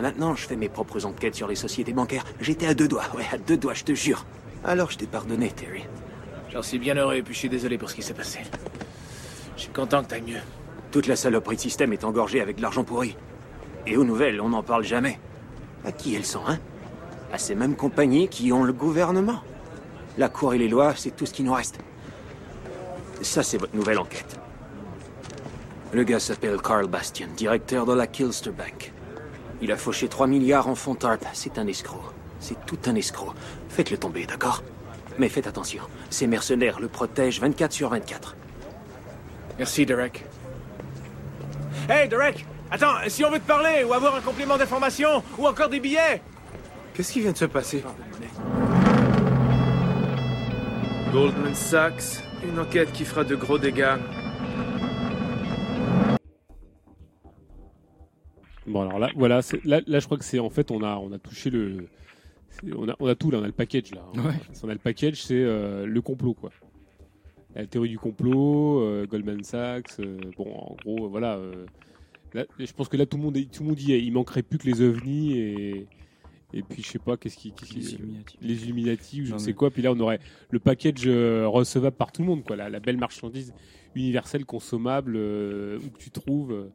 Maintenant, 0.00 0.34
je 0.34 0.46
fais 0.46 0.56
mes 0.56 0.68
propres 0.68 1.06
enquêtes 1.06 1.34
sur 1.34 1.48
les 1.48 1.56
sociétés 1.56 1.92
bancaires. 1.92 2.24
J'étais 2.40 2.66
à 2.66 2.74
deux 2.74 2.86
doigts, 2.86 3.06
ouais, 3.16 3.26
à 3.32 3.38
deux 3.38 3.56
doigts, 3.56 3.74
je 3.74 3.84
te 3.84 3.94
jure. 3.94 4.26
Alors 4.64 4.90
je 4.90 4.98
t'ai 4.98 5.06
pardonné, 5.06 5.50
Terry. 5.50 5.84
J'en 6.52 6.62
suis 6.62 6.78
bien 6.78 6.94
heureux 6.94 7.16
et 7.16 7.22
puis 7.22 7.34
je 7.34 7.38
suis 7.40 7.48
désolé 7.48 7.78
pour 7.78 7.90
ce 7.90 7.96
qui 7.96 8.02
s'est 8.02 8.14
passé. 8.14 8.40
Je 9.56 9.62
suis 9.62 9.72
content 9.72 10.02
que 10.02 10.08
t'ailles 10.08 10.22
mieux. 10.22 10.40
Toute 10.92 11.06
la 11.08 11.16
saloperie 11.16 11.56
de 11.56 11.60
système 11.60 11.92
est 11.92 12.04
engorgée 12.04 12.40
avec 12.40 12.56
de 12.56 12.62
l'argent 12.62 12.84
pourri. 12.84 13.16
Et 13.86 13.96
aux 13.96 14.04
nouvelles, 14.04 14.40
on 14.40 14.50
n'en 14.50 14.62
parle 14.62 14.84
jamais. 14.84 15.18
À 15.84 15.92
qui 15.92 16.14
elles 16.14 16.24
sont, 16.24 16.42
hein? 16.46 16.58
À 17.32 17.38
ces 17.38 17.54
mêmes 17.54 17.76
compagnies 17.76 18.28
qui 18.28 18.52
ont 18.52 18.64
le 18.64 18.72
gouvernement. 18.72 19.40
La 20.16 20.28
cour 20.28 20.54
et 20.54 20.58
les 20.58 20.68
lois, 20.68 20.94
c'est 20.96 21.14
tout 21.14 21.26
ce 21.26 21.34
qui 21.34 21.42
nous 21.42 21.52
reste. 21.52 21.78
Ça, 23.20 23.42
c'est 23.42 23.58
votre 23.58 23.76
nouvelle 23.76 23.98
enquête. 23.98 24.38
Le 25.92 26.04
gars 26.04 26.20
s'appelle 26.20 26.60
Carl 26.60 26.86
Bastian, 26.86 27.28
directeur 27.36 27.86
de 27.86 27.92
la 27.92 28.06
Kilster 28.06 28.50
Bank. 28.50 28.92
Il 29.60 29.72
a 29.72 29.76
fauché 29.76 30.08
3 30.08 30.26
milliards 30.26 30.68
en 30.68 30.74
fonds 30.74 30.94
TARP. 30.94 31.24
C'est 31.32 31.58
un 31.58 31.66
escroc. 31.66 32.02
C'est 32.40 32.64
tout 32.66 32.78
un 32.86 32.94
escroc. 32.94 33.34
Faites-le 33.68 33.98
tomber, 33.98 34.26
d'accord? 34.26 34.62
Mais 35.18 35.28
faites 35.28 35.46
attention. 35.46 35.82
Ces 36.10 36.26
mercenaires 36.26 36.80
le 36.80 36.88
protègent 36.88 37.40
24 37.40 37.72
sur 37.72 37.88
24. 37.88 38.36
Merci, 39.58 39.84
Derek. 39.84 40.24
Hey, 41.88 42.08
Derek 42.08 42.46
Attends, 42.70 42.96
si 43.08 43.24
on 43.24 43.30
veut 43.30 43.40
te 43.40 43.46
parler, 43.46 43.82
ou 43.84 43.94
avoir 43.94 44.14
un 44.14 44.20
complément 44.20 44.58
d'information, 44.58 45.22
ou 45.38 45.46
encore 45.46 45.70
des 45.70 45.80
billets 45.80 46.20
Qu'est-ce 46.98 47.12
qui 47.12 47.20
vient 47.20 47.30
de 47.30 47.36
se 47.36 47.44
passer 47.44 47.80
Goldman 51.12 51.54
Sachs, 51.54 52.24
une 52.42 52.58
enquête 52.58 52.90
qui 52.90 53.04
fera 53.04 53.22
de 53.22 53.36
gros 53.36 53.56
dégâts. 53.56 53.94
Bon 58.66 58.80
alors 58.80 58.98
là, 58.98 59.10
voilà, 59.14 59.42
là, 59.62 59.80
là 59.86 60.00
je 60.00 60.06
crois 60.06 60.18
que 60.18 60.24
c'est 60.24 60.40
en 60.40 60.50
fait 60.50 60.72
on 60.72 60.82
a 60.82 60.96
on 60.96 61.12
a 61.12 61.20
touché 61.20 61.50
le, 61.50 61.86
on 62.76 62.88
a 62.88 62.96
on 62.98 63.06
a 63.06 63.14
tout 63.14 63.30
là, 63.30 63.38
on 63.38 63.44
a 63.44 63.46
le 63.46 63.52
package 63.52 63.92
là. 63.94 64.02
hein. 64.16 64.20
Ouais. 64.20 64.34
On 64.64 64.68
a 64.68 64.72
le 64.72 64.80
package, 64.80 65.22
c'est 65.22 65.40
euh, 65.40 65.86
le 65.86 66.02
complot 66.02 66.34
quoi. 66.34 66.50
La 67.54 67.64
théorie 67.64 67.90
du 67.90 67.98
complot, 68.00 68.80
euh, 68.82 69.06
Goldman 69.06 69.44
Sachs, 69.44 70.00
euh, 70.00 70.18
bon 70.36 70.52
en 70.52 70.74
gros 70.84 71.08
voilà. 71.08 71.36
euh, 71.36 71.64
là, 72.34 72.44
je 72.58 72.72
pense 72.72 72.88
que 72.88 72.96
là 72.96 73.06
tout 73.06 73.18
le 73.18 73.22
monde 73.22 73.38
tout 73.52 73.62
le 73.62 73.68
monde 73.68 73.80
y 73.80 73.92
est. 73.92 74.02
Il 74.02 74.12
manquerait 74.14 74.42
plus 74.42 74.58
que 74.58 74.66
les 74.66 74.82
ovnis 74.82 75.38
et 75.38 75.86
et 76.54 76.62
puis 76.62 76.82
je 76.82 76.88
sais 76.88 76.98
pas 76.98 77.16
qu'est-ce 77.16 77.36
qui, 77.36 77.52
qu'est-ce 77.52 77.70
qui- 77.70 77.78
Les 77.80 77.94
Illuminati. 77.94 78.38
les 78.40 78.64
Illuminati 78.64 79.22
ou 79.22 79.24
je 79.26 79.32
ne 79.34 79.38
sais 79.38 79.52
quoi. 79.52 79.70
Puis 79.70 79.82
là 79.82 79.92
on 79.92 80.00
aurait 80.00 80.20
le 80.50 80.58
package 80.58 81.02
euh, 81.06 81.46
recevable 81.46 81.96
par 81.96 82.10
tout 82.12 82.22
le 82.22 82.28
monde 82.28 82.44
quoi. 82.44 82.56
La, 82.56 82.68
la 82.70 82.80
belle 82.80 82.96
marchandise 82.96 83.52
universelle 83.94 84.44
consommable 84.44 85.14
euh, 85.16 85.78
où 85.78 85.90
que 85.90 85.98
tu 85.98 86.10
trouves. 86.10 86.70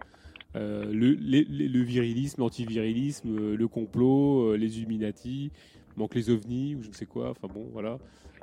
euh, 0.55 0.85
le, 0.93 1.13
les- 1.13 1.45
les- 1.45 1.67
le 1.67 1.81
virilisme, 1.81 2.41
l'antivirilisme, 2.41 3.27
euh, 3.39 3.55
le 3.57 3.67
complot, 3.67 4.51
euh, 4.51 4.55
les 4.55 4.77
Illuminati, 4.77 5.45
il 5.45 5.99
manque 5.99 6.13
les 6.13 6.29
ovnis 6.29 6.75
ou 6.75 6.83
je 6.83 6.89
ne 6.89 6.93
sais 6.93 7.07
quoi. 7.07 7.31
Enfin 7.31 7.47
bon, 7.51 7.67
voilà, 7.73 7.97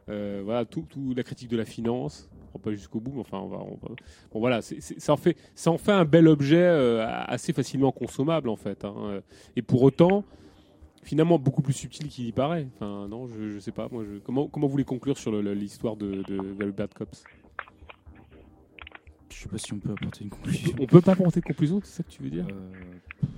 Euh, 0.09 0.41
voilà 0.44 0.65
tout, 0.65 0.84
tout 0.89 1.15
la 1.17 1.23
critique 1.23 1.49
de 1.50 1.57
la 1.57 1.65
finance. 1.65 2.28
On 2.52 2.59
va 2.59 2.65
pas 2.65 2.73
jusqu'au 2.73 2.99
bout, 2.99 3.12
mais 3.15 3.20
enfin 3.20 3.39
on 3.39 3.47
va. 3.47 3.59
on 3.59 3.76
va- 3.81 3.94
Bon 4.33 4.41
voilà, 4.41 4.60
ça 4.60 5.12
en 5.12 5.17
fait, 5.17 5.36
ça 5.55 5.70
en 5.70 5.78
fait 5.78 5.92
un 5.92 6.05
bel 6.05 6.26
objet 6.26 6.57
euh, 6.65 7.07
assez 7.07 7.52
facilement 7.52 7.92
consommable 7.92 8.49
en 8.49 8.57
fait. 8.57 8.84
hein. 8.84 9.20
Et 9.55 9.62
pour 9.62 9.83
autant, 9.84 10.25
finalement 11.03 11.39
beaucoup 11.39 11.62
plus 11.62 11.73
subtil 11.73 12.09
qu'il 12.09 12.27
y 12.27 12.33
paraît. 12.33 12.67
Enfin 12.77 13.09
non, 13.09 13.27
je, 13.29 13.51
je 13.51 13.59
sais 13.59 13.73
pas. 13.73 13.89
Moi, 13.91 14.05
je- 14.05 14.19
comment 14.19 14.47
comment 14.49 14.67
vous 14.67 14.73
voulez 14.73 14.85
conclure 14.85 15.17
sur 15.19 15.33
l'histoire 15.43 15.97
de, 15.97 16.23
de 16.29 16.70
Bad 16.70 16.93
Cops? 16.95 17.25
Je 19.31 19.45
sais 19.45 19.49
pas 19.49 19.59
si 19.59 19.73
on 19.73 19.79
peut 19.79 19.93
apporter 19.93 20.25
une 20.25 20.31
conclusion. 20.31 20.73
On 20.79 20.87
peut 20.87 21.01
pas 21.01 21.12
apporter 21.12 21.41
de 21.41 21.47
conclusion, 21.47 21.81
c'est 21.83 21.99
ça 21.99 22.03
que 22.03 22.11
tu 22.11 22.23
veux 22.23 22.31
dire? 22.31 22.47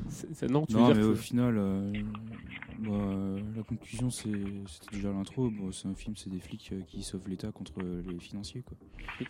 C'est- 0.08 0.50
Non, 0.50 0.66
tu 0.66 0.74
veux 0.74 0.80
non, 0.80 0.86
dire 0.88 0.96
mais 0.96 1.02
que- 1.02 1.06
au 1.08 1.14
final, 1.14 1.54
euh, 1.56 1.92
bah, 2.80 2.90
euh, 2.90 3.40
la 3.56 3.62
conclusion, 3.62 4.10
c'était 4.10 4.32
déjà 4.92 5.12
l'intro. 5.12 5.48
Bon, 5.50 5.70
c'est 5.70 5.86
un 5.88 5.94
film, 5.94 6.16
c'est 6.16 6.28
des 6.30 6.40
flics 6.40 6.70
euh, 6.72 6.80
qui 6.88 7.02
sauvent 7.02 7.28
l'État 7.28 7.52
contre 7.52 7.74
euh, 7.82 8.02
les 8.10 8.18
financiers. 8.18 8.62
Quoi. 8.62 8.76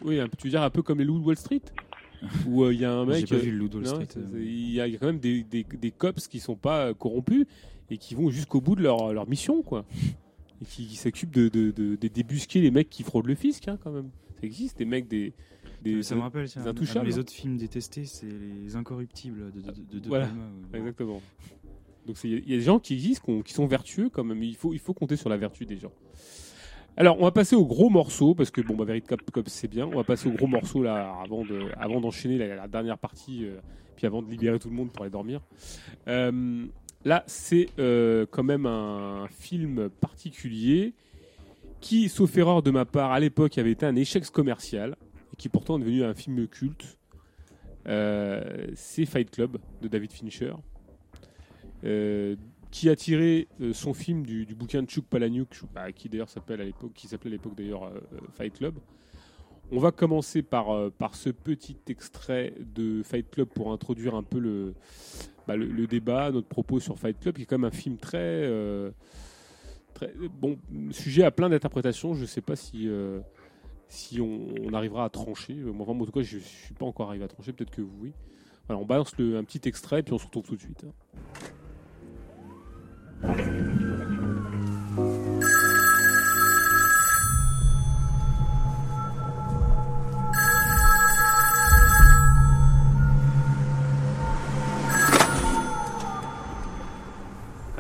Oui, 0.05 0.19
tu 0.39 0.47
veux 0.47 0.51
dire 0.51 0.63
un 0.63 0.71
peu 0.71 0.83
comme 0.83 0.99
les 0.99 1.05
loups 1.05 1.19
de 1.19 1.25
Wall 1.25 1.37
Street? 1.37 1.61
Où 2.47 2.63
euh, 2.65 2.73
il 2.73 2.81
y 2.81 2.85
a 2.85 2.93
un 2.93 3.05
J'ai 3.13 3.21
mec. 3.21 3.29
pas 3.29 3.35
euh, 3.35 3.39
vu 3.39 3.51
le 3.51 3.59
loup 3.59 3.69
de 3.69 3.77
Wall 3.79 3.87
Street, 3.87 4.09
euh. 4.17 4.41
Il 4.43 4.71
y, 4.71 4.81
a 4.81 4.89
quand 4.97 5.07
même 5.07 5.19
des, 5.19 5.43
des, 5.43 5.65
des 5.65 5.91
cops 5.91 6.27
qui 6.29 6.41
sont 6.41 6.57
pas 6.57 6.87
euh, 6.87 6.95
corrompus 6.95 7.45
et 7.93 7.99
qui 7.99 8.15
vont 8.15 8.31
jusqu'au 8.31 8.61
bout 8.61 8.75
de 8.77 8.83
leur, 8.83 9.13
leur 9.13 9.29
mission, 9.29 9.63
quoi. 9.63 9.85
Et 10.61 10.65
qui, 10.65 10.87
qui 10.87 10.97
s'occupent 10.97 11.33
de, 11.35 11.49
de, 11.49 11.71
de- 11.71 11.97
de 11.97 12.09
débusquer 12.09 12.61
les 12.61 12.71
mecs 12.71 12.89
qui 12.91 13.03
fraudent 13.03 13.27
le 13.27 13.35
fisc, 13.35 13.67
hein, 13.69 13.79
quand 13.83 13.91
même. 13.93 14.11
Ça 14.41 14.47
existe, 14.47 14.79
des 14.79 14.85
mecs 14.85 15.09
des. 15.09 15.33
des 15.83 16.03
ça 16.03 16.15
me 16.15 16.21
rappelle, 16.21 16.49
tiens, 16.49 16.63
un- 16.65 17.03
mes 17.03 17.19
autres 17.19 17.33
films 17.33 17.57
détestés, 17.57 18.05
c'est 18.05 18.27
Les 18.27 18.77
Incorruptibles 18.77 19.53
de, 19.53 19.61
de, 19.61 19.99
de, 20.01 20.09
Voilà, 20.09 20.27
Palma, 20.27 20.79
exactement. 20.79 21.21
Donc 22.07 22.17
c'est- 22.17 22.29
il 22.29 22.49
y 22.51 22.55
a 22.55 22.57
des 22.59 22.63
gens 22.65 22.79
qui 22.81 22.95
existent, 22.95 23.43
qui 23.43 23.53
sont 23.53 23.67
vertueux 23.67 24.09
quand 24.09 24.25
même. 24.25 24.43
Il 24.43 24.57
faut, 24.57 24.73
il 24.73 24.79
faut 24.81 24.95
compter 24.95 25.17
sur 25.17 25.29
la 25.29 25.37
vertu 25.37 25.67
des 25.67 25.77
gens. 25.79 25.93
Alors, 26.97 27.17
on 27.19 27.23
va 27.25 27.31
passer 27.33 27.57
au 27.57 27.65
gros 27.65 27.89
morceau 27.89 28.35
parce 28.35 28.51
que 28.51 28.61
bon, 28.61 28.75
bah, 28.77 28.85
Verit 28.85 29.03
Cop, 29.03 29.23
Cop, 29.31 29.49
c'est 29.49 29.69
bien. 29.69 29.87
On 29.87 29.97
va 29.97 30.05
passer 30.05 30.29
au 30.29 30.33
gros 30.33 30.47
morceau 30.47 30.83
là 30.83 31.15
avant 31.25 31.43
de, 31.45 31.61
avant 31.79 32.01
d'enchaîner 32.01 32.37
la, 32.39 32.55
la 32.55 32.69
dernière 32.69 32.99
partie, 32.99 33.47
euh, 33.47 33.61
puis 33.97 34.07
avant 34.07 34.21
de 34.21 34.31
libérer 34.31 34.59
tout 34.59 34.69
le 34.69 34.75
monde 34.75 34.91
pour 34.93 35.03
aller 35.03 35.11
dormir. 35.11 35.41
Euh, 36.09 36.67
là, 37.05 37.25
c'est 37.27 37.69
euh, 37.79 38.27
quand 38.31 38.43
même 38.43 38.67
un 38.67 39.27
film 39.29 39.89
particulier 39.89 40.95
qui, 41.81 42.09
sauf 42.09 42.37
erreur 42.37 42.63
de 42.63 42.71
ma 42.71 42.85
part, 42.85 43.13
à 43.13 43.21
l'époque 43.21 43.59
avait 43.59 43.73
été 43.73 43.87
un 43.87 43.97
échec 43.97 44.25
commercial 44.31 44.97
et 45.33 45.37
qui 45.37 45.49
pourtant 45.49 45.77
est 45.77 45.81
devenu 45.81 46.05
un 46.05 46.15
film 46.15 46.47
culte. 46.47 46.99
Euh, 47.89 48.69
c'est 48.77 49.07
Fight 49.07 49.31
Club 49.31 49.59
de 49.81 49.89
David 49.89 50.13
Fincher, 50.13 50.53
euh, 51.85 52.37
qui 52.71 52.89
a 52.89 52.95
tiré 52.95 53.49
son 53.73 53.93
film 53.93 54.25
du, 54.25 54.47
bouquin 54.55 54.83
de 54.83 54.89
Chuck 54.89 55.05
Palahniuk, 55.07 55.63
bah, 55.75 55.91
qui 55.91 56.09
d'ailleurs 56.09 56.29
s'appelle 56.29 56.61
à 56.61 56.65
l'époque, 56.65 56.93
qui 56.95 57.09
s'appelait 57.09 57.31
à 57.31 57.33
l'époque 57.33 57.57
d'ailleurs 57.57 57.91
Fight 58.35 58.57
Club. 58.57 58.75
On 59.73 59.79
va 59.79 59.91
commencer 59.91 60.43
par, 60.43 60.93
par 60.93 61.17
ce 61.17 61.31
petit 61.31 61.79
extrait 61.89 62.55
de 62.61 63.03
Fight 63.03 63.29
Club 63.31 63.49
pour 63.49 63.73
introduire 63.73 64.15
un 64.15 64.23
peu 64.23 64.39
le, 64.39 64.75
bah, 65.47 65.57
le, 65.57 65.87
débat, 65.87 66.31
notre 66.31 66.49
propos 66.49 66.81
sur 66.81 66.99
Fight 66.99 67.19
Club, 67.19 67.37
qui 67.37 67.43
est 67.43 67.47
quand 67.47 67.59
même 67.59 67.69
un 67.69 67.71
film 67.71 67.97
très, 67.97 68.19
euh, 68.19 68.91
bon, 70.41 70.59
sujet 70.91 71.25
à 71.25 71.31
plein 71.31 71.49
d'interprétations. 71.49 72.15
Je 72.15 72.23
ne 72.23 72.27
sais 72.27 72.41
pas 72.41 72.57
si, 72.57 72.89
euh, 72.89 73.21
si 73.89 74.21
on, 74.21 74.73
arrivera 74.73 75.05
à 75.05 75.09
trancher. 75.11 75.55
Euh, 75.55 75.73
Moi, 75.73 75.89
en 75.89 76.05
tout 76.05 76.13
cas, 76.13 76.23
je 76.23 76.37
ne 76.37 76.43
suis 76.43 76.75
pas 76.75 76.87
encore 76.87 77.09
arrivé 77.09 77.25
à 77.25 77.29
trancher. 77.29 77.53
Peut-être 77.53 77.71
que 77.71 77.83
vous, 77.83 77.99
oui. 78.01 78.13
Voilà, 78.67 78.81
on 78.81 78.87
balance 78.87 79.17
le, 79.19 79.37
un 79.37 79.45
petit 79.45 79.69
extrait 79.69 80.01
et 80.01 80.03
puis 80.03 80.15
on 80.15 80.19
se 80.19 80.27
retrouve 80.27 80.47
tout 80.47 80.57
de 80.57 80.61
suite. 80.61 80.87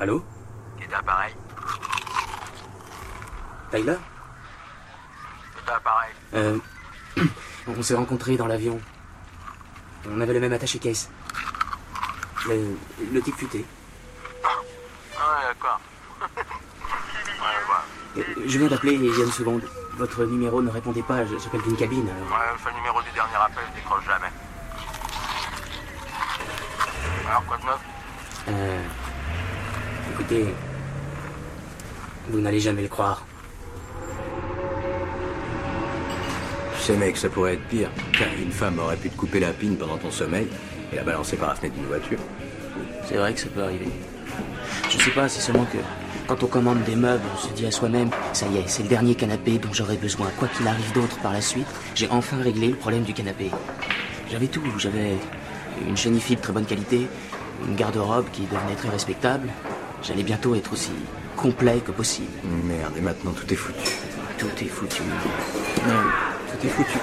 Allô 0.03 0.21
État 0.83 0.99
appareil. 0.99 1.33
Taylor 3.71 4.01
État 5.63 5.77
appareil. 5.77 6.11
Euh, 6.35 6.59
on 7.69 7.83
s'est 7.83 7.95
rencontrés 7.95 8.37
dans 8.37 8.49
l'avion. 8.49 8.81
On 10.11 10.21
avait 10.21 10.33
le 10.33 10.41
même 10.41 10.53
attaché-caisse. 10.55 11.09
Le, 12.49 12.77
le 13.13 13.23
type 13.23 13.37
futé. 13.37 13.65
Ah 14.45 14.49
ouais, 15.21 15.55
d'accord. 15.55 15.81
Euh, 18.15 18.23
je 18.47 18.59
viens 18.59 18.69
d'appeler 18.69 18.93
il 18.93 19.07
y 19.07 19.23
a 19.23 19.25
une 19.25 19.33
seconde. 19.33 19.63
Votre 19.95 20.27
numéro 20.27 20.61
ne 20.61 20.69
répondait 20.69 21.03
pas, 21.03 21.25
j'appelle 21.25 21.63
d'une 21.63 21.77
cabine. 21.77 22.07
Alors... 22.11 22.39
Ouais, 22.39 22.71
le 22.71 22.77
numéro 22.77 23.01
du 23.01 23.11
dernier 23.13 23.37
appel, 23.37 23.65
je 23.71 23.81
décroche 23.81 24.05
jamais. 24.05 24.31
Alors, 27.27 27.45
quoi 27.47 27.57
de 27.57 27.65
neuf? 27.65 27.81
Euh 28.49 28.83
écoutez, 30.23 30.47
vous 32.31 32.41
n'allez 32.41 32.61
jamais 32.61 32.83
le 32.83 32.89
croire. 32.89 33.25
Tu 36.77 36.83
sais, 36.83 36.97
mec, 36.97 37.17
ça 37.17 37.29
pourrait 37.29 37.55
être 37.55 37.67
pire. 37.69 37.91
Car 38.17 38.29
une 38.41 38.53
femme 38.53 38.79
aurait 38.79 38.97
pu 38.97 39.11
te 39.11 39.17
couper 39.17 39.41
la 39.41 39.53
pine 39.53 39.77
pendant 39.77 39.99
ton 39.99 40.11
sommeil 40.11 40.47
et 40.93 40.97
la 40.97 41.03
balancer 41.03 41.37
par 41.37 41.49
la 41.49 41.55
fenêtre 41.55 41.75
d'une 41.75 41.87
voiture. 41.87 42.19
C'est 43.05 43.17
vrai 43.17 43.35
que 43.35 43.41
ça 43.41 43.49
peut 43.49 43.63
arriver. 43.63 43.89
Je 44.91 44.99
sais 44.99 45.11
pas, 45.11 45.29
c'est 45.29 45.41
seulement 45.41 45.65
que 45.65 45.79
quand 46.29 46.43
on 46.43 46.47
commande 46.47 46.83
des 46.85 46.97
meubles, 46.97 47.25
on 47.35 47.39
se 47.39 47.53
dit 47.53 47.67
à 47.67 47.71
soi-même, 47.71 48.11
ça 48.33 48.47
y 48.47 48.59
est, 48.59 48.69
c'est 48.69 48.85
le 48.85 48.89
dernier 48.89 49.15
canapé 49.15 49.59
dont 49.59 49.73
j'aurai 49.73 49.97
besoin. 49.97 50.29
Quoi 50.39 50.49
qu'il 50.49 50.67
arrive 50.69 50.93
d'autre 50.93 51.19
par 51.19 51.33
la 51.33 51.41
suite, 51.41 51.67
j'ai 51.95 52.09
enfin 52.11 52.37
réglé 52.41 52.69
le 52.69 52.77
problème 52.77 53.03
du 53.03 53.13
canapé. 53.13 53.51
J'avais 54.31 54.47
tout, 54.47 54.63
j'avais 54.79 55.17
une 55.87 55.97
chaîne 55.97 56.15
de 56.17 56.35
très 56.37 56.53
bonne 56.53 56.67
qualité, 56.67 57.09
une 57.67 57.75
garde-robe 57.75 58.27
qui 58.33 58.43
devenait 58.43 58.77
très 58.77 58.89
respectable. 58.89 59.49
J'allais 60.03 60.25
bientôt 60.25 60.55
être 60.55 60.73
aussi 60.73 60.91
complet 61.37 61.81
que 61.85 61.93
possible. 61.93 62.33
Merde, 62.65 62.95
et 62.97 63.01
maintenant 63.01 63.31
tout 63.33 63.51
est 63.53 63.57
foutu. 63.57 63.79
Tout 64.39 64.51
est 64.61 64.69
foutu. 64.69 65.03
Non, 65.87 66.03
tout 66.51 66.67
est 66.67 66.71
foutu. 66.71 66.99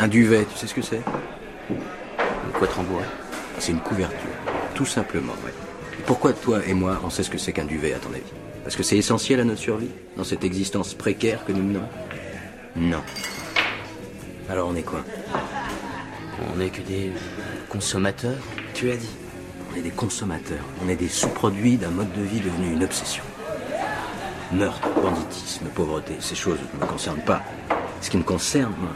Un 0.00 0.08
duvet, 0.08 0.44
tu 0.44 0.58
sais 0.58 0.66
ce 0.66 0.74
que 0.74 0.82
c'est? 0.82 1.02
Une 1.70 2.52
couette 2.52 2.76
en 2.78 2.82
bois. 2.82 3.02
C'est 3.58 3.72
une 3.72 3.80
couverture. 3.80 4.18
Tout 4.74 4.86
simplement, 4.86 5.34
ouais. 5.44 5.52
Et 5.98 6.02
pourquoi 6.04 6.32
toi 6.32 6.60
et 6.66 6.74
moi, 6.74 7.00
on 7.04 7.10
sait 7.10 7.22
ce 7.22 7.30
que 7.30 7.38
c'est 7.38 7.52
qu'un 7.52 7.64
duvet, 7.64 7.92
à 7.94 7.98
ton 7.98 8.10
avis? 8.10 8.22
Parce 8.64 8.76
que 8.76 8.82
c'est 8.82 8.96
essentiel 8.96 9.40
à 9.40 9.44
notre 9.44 9.60
survie 9.60 9.90
Dans 10.16 10.24
cette 10.24 10.44
existence 10.44 10.94
précaire 10.94 11.44
que 11.44 11.52
nous 11.52 11.62
menons? 11.62 11.88
Non. 12.76 13.02
Alors 14.48 14.68
on 14.68 14.74
est 14.76 14.82
quoi? 14.82 15.04
On 16.52 16.58
n'est 16.58 16.70
que 16.70 16.82
des 16.82 17.12
consommateurs. 17.68 18.38
Tu 18.74 18.90
as 18.90 18.96
dit. 18.96 19.10
On 19.70 19.76
est 19.76 19.82
des 19.82 19.90
consommateurs. 19.90 20.64
On 20.84 20.88
est 20.88 20.96
des 20.96 21.08
sous-produits 21.08 21.76
d'un 21.76 21.90
mode 21.90 22.12
de 22.12 22.22
vie 22.22 22.40
devenu 22.40 22.72
une 22.72 22.84
obsession. 22.84 23.22
Meurtre, 24.52 24.88
banditisme, 25.02 25.66
pauvreté, 25.74 26.16
ces 26.20 26.34
choses 26.34 26.58
ne 26.74 26.80
me 26.80 26.86
concernent 26.86 27.20
pas. 27.20 27.42
Ce 28.00 28.08
qui 28.08 28.16
me 28.16 28.22
concerne, 28.22 28.72
moi, 28.78 28.90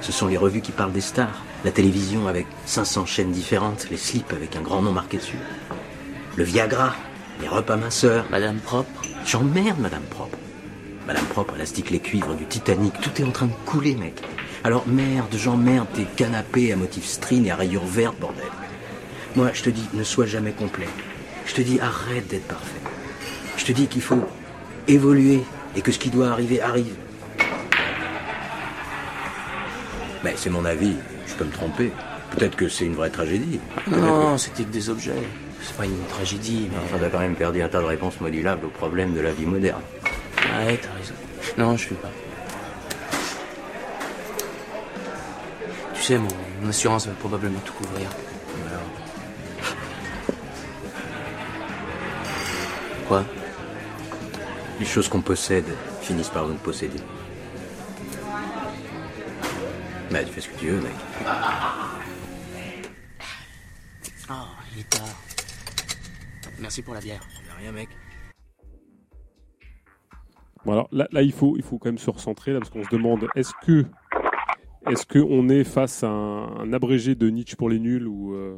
ce 0.00 0.12
sont 0.12 0.26
les 0.26 0.36
revues 0.36 0.60
qui 0.60 0.72
parlent 0.72 0.92
des 0.92 1.00
stars. 1.00 1.42
La 1.64 1.70
télévision 1.70 2.26
avec 2.26 2.46
500 2.66 3.06
chaînes 3.06 3.32
différentes, 3.32 3.88
les 3.90 3.96
slips 3.96 4.32
avec 4.32 4.56
un 4.56 4.60
grand 4.60 4.82
nom 4.82 4.92
marqué 4.92 5.16
dessus. 5.16 5.38
Le 6.36 6.44
Viagra, 6.44 6.94
les 7.40 7.48
repas 7.48 7.76
minceurs. 7.76 8.26
Madame 8.30 8.58
Propre 8.58 9.02
J'emmerde 9.24 9.78
Madame 9.78 10.02
Propre. 10.02 10.38
Madame 11.06 11.24
Propre, 11.26 11.56
élastique, 11.56 11.90
les 11.90 12.00
cuivres 12.00 12.34
du 12.34 12.44
Titanic, 12.44 12.92
tout 13.00 13.20
est 13.20 13.24
en 13.24 13.32
train 13.32 13.46
de 13.46 13.52
couler, 13.66 13.94
mec. 13.94 14.22
Alors 14.64 14.86
merde, 14.86 15.34
j'emmerde 15.34 15.88
tes 15.94 16.04
canapés 16.04 16.72
à 16.72 16.76
motif 16.76 17.06
string 17.06 17.46
et 17.46 17.50
à 17.50 17.56
rayures 17.56 17.84
vertes, 17.86 18.18
bordel. 18.20 18.44
Moi, 19.36 19.50
je 19.52 19.62
te 19.62 19.70
dis, 19.70 19.88
ne 19.94 20.02
sois 20.02 20.26
jamais 20.26 20.52
complet. 20.52 20.88
Je 21.46 21.54
te 21.54 21.60
dis, 21.60 21.78
arrête 21.80 22.26
d'être 22.28 22.48
parfait. 22.48 22.80
Je 23.56 23.64
te 23.64 23.72
dis 23.72 23.86
qu'il 23.86 24.02
faut 24.02 24.24
évoluer 24.88 25.42
et 25.76 25.82
que 25.82 25.92
ce 25.92 25.98
qui 25.98 26.10
doit 26.10 26.30
arriver 26.30 26.60
arrive. 26.60 26.94
Mais 30.24 30.34
c'est 30.36 30.50
mon 30.50 30.64
avis, 30.64 30.96
je 31.26 31.34
peux 31.34 31.44
me 31.44 31.52
tromper. 31.52 31.92
Peut-être 32.32 32.56
que 32.56 32.68
c'est 32.68 32.84
une 32.84 32.94
vraie 32.94 33.10
tragédie. 33.10 33.60
Non, 33.88 34.36
c'était 34.36 34.64
que 34.64 34.70
des 34.70 34.90
objets. 34.90 35.12
C'est 35.62 35.76
pas 35.76 35.84
une 35.84 36.04
tragédie, 36.08 36.68
mais... 36.70 36.78
Enfin, 36.84 36.96
t'as 37.00 37.10
quand 37.10 37.18
même 37.18 37.36
perdu 37.36 37.62
un 37.62 37.68
tas 37.68 37.80
de 37.80 37.84
réponses 37.84 38.20
modulables 38.20 38.66
aux 38.66 38.70
problèmes 38.70 39.14
de 39.14 39.20
la 39.20 39.32
vie 39.32 39.46
moderne. 39.46 39.82
Ouais, 40.36 40.78
t'as 40.80 40.92
raison. 40.98 41.14
Non, 41.58 41.76
je 41.76 41.88
fais 41.88 41.94
pas. 41.96 42.10
Tu 45.94 46.02
sais, 46.02 46.18
mon 46.18 46.68
assurance 46.68 47.06
va 47.06 47.12
probablement 47.12 47.60
tout 47.64 47.74
couvrir. 47.74 48.08
Quoi 53.10 53.24
Les 54.78 54.86
choses 54.86 55.08
qu'on 55.08 55.20
possède 55.20 55.64
finissent 56.00 56.28
par 56.28 56.46
nous 56.46 56.54
posséder. 56.54 57.00
Bah, 60.12 60.22
tu 60.22 60.32
fais 60.32 60.40
ce 60.40 60.48
que 60.48 60.56
tu 60.56 60.68
veux, 60.68 60.80
mec. 60.80 60.92
Oh, 64.30 64.34
il 64.72 64.80
est 64.82 64.88
tard. 64.88 65.08
Merci 66.60 66.82
pour 66.82 66.94
la 66.94 67.00
bière. 67.00 67.18
De 67.48 67.60
rien, 67.60 67.72
mec. 67.72 67.88
Bon, 70.64 70.70
alors 70.74 70.88
là, 70.92 71.08
là, 71.10 71.22
il, 71.22 71.32
faut, 71.32 71.56
il 71.56 71.64
faut 71.64 71.78
quand 71.78 71.88
même 71.88 71.98
se 71.98 72.10
recentrer 72.10 72.52
là, 72.52 72.60
parce 72.60 72.70
qu'on 72.70 72.84
se 72.84 72.90
demande 72.90 73.26
est-ce 73.34 73.50
que 73.66 73.86
est-ce 74.88 75.04
qu'on 75.04 75.48
est 75.48 75.64
face 75.64 76.04
à 76.04 76.10
un, 76.10 76.60
un 76.60 76.72
abrégé 76.72 77.16
de 77.16 77.28
Nietzsche 77.28 77.56
pour 77.56 77.70
les 77.70 77.80
nuls 77.80 78.06
ou 78.06 78.34
euh, 78.34 78.56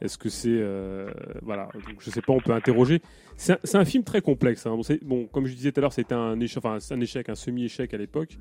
est-ce 0.00 0.16
que 0.18 0.28
c'est 0.28 0.48
euh, 0.50 1.10
voilà 1.42 1.68
donc, 1.74 2.00
je 2.00 2.10
sais 2.10 2.20
pas 2.22 2.32
on 2.32 2.40
peut 2.40 2.52
interroger 2.52 3.00
c'est 3.36 3.52
un, 3.54 3.58
c'est 3.64 3.78
un 3.78 3.84
film 3.84 4.04
très 4.04 4.20
complexe 4.20 4.66
hein. 4.66 4.76
bon, 4.76 4.82
c'est- 4.82 5.00
comme 5.32 5.46
je 5.46 5.54
disais 5.54 5.72
tout 5.72 5.80
à 5.80 5.82
l'heure 5.82 5.92
c'était 5.92 6.14
un 6.14 6.38
échec 6.40 6.58
enfin 6.58 6.78
c'est 6.80 6.94
un 6.94 7.00
échec 7.00 7.28
un 7.28 7.34
semi 7.34 7.64
échec 7.64 7.92
à 7.94 7.98
l'époque 7.98 8.38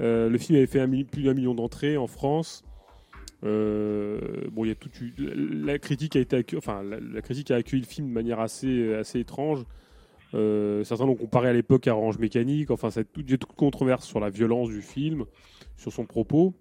Euh, 0.00 0.28
le 0.30 0.38
film 0.38 0.56
avait 0.56 0.66
fait 0.66 0.86
plus 1.04 1.22
d'un 1.24 1.34
million 1.34 1.54
d'entrées 1.54 1.96
en 1.98 2.06
France 2.06 2.64
Euh, 3.44 4.20
bon 4.52 4.64
y 4.64 4.70
a 4.70 4.74
toute 4.74 4.92
la 5.18 5.78
critique 5.78 6.16
a 6.16 6.20
été 6.20 6.44
enfin 6.56 6.82
la, 6.82 7.20
critique 7.22 7.50
a 7.50 7.56
accueilli 7.56 7.82
le 7.82 7.88
film 7.88 8.08
de 8.08 8.12
manière 8.12 8.40
assez 8.40 8.94
assez 8.94 9.18
étrange 9.20 9.64
certains 10.32 11.04
l'ont 11.06 11.14
comparé 11.14 11.48
à 11.48 11.52
l'époque 11.52 11.86
à 11.88 11.94
Orange 11.94 12.18
Mécanique. 12.18 12.70
Enfin, 12.70 12.90
ça 12.90 13.00
a 13.00 13.04
tout- 13.04 13.20
il 13.20 13.30
y 13.30 13.34
a 13.34 13.36
toute 13.36 13.52
controverse 13.54 14.06
sur 14.06 14.18
la 14.18 14.30
violence 14.30 14.70
du 14.70 14.80
film, 14.80 15.26
sur 15.76 15.92
son 15.92 16.06
propos. 16.06 16.54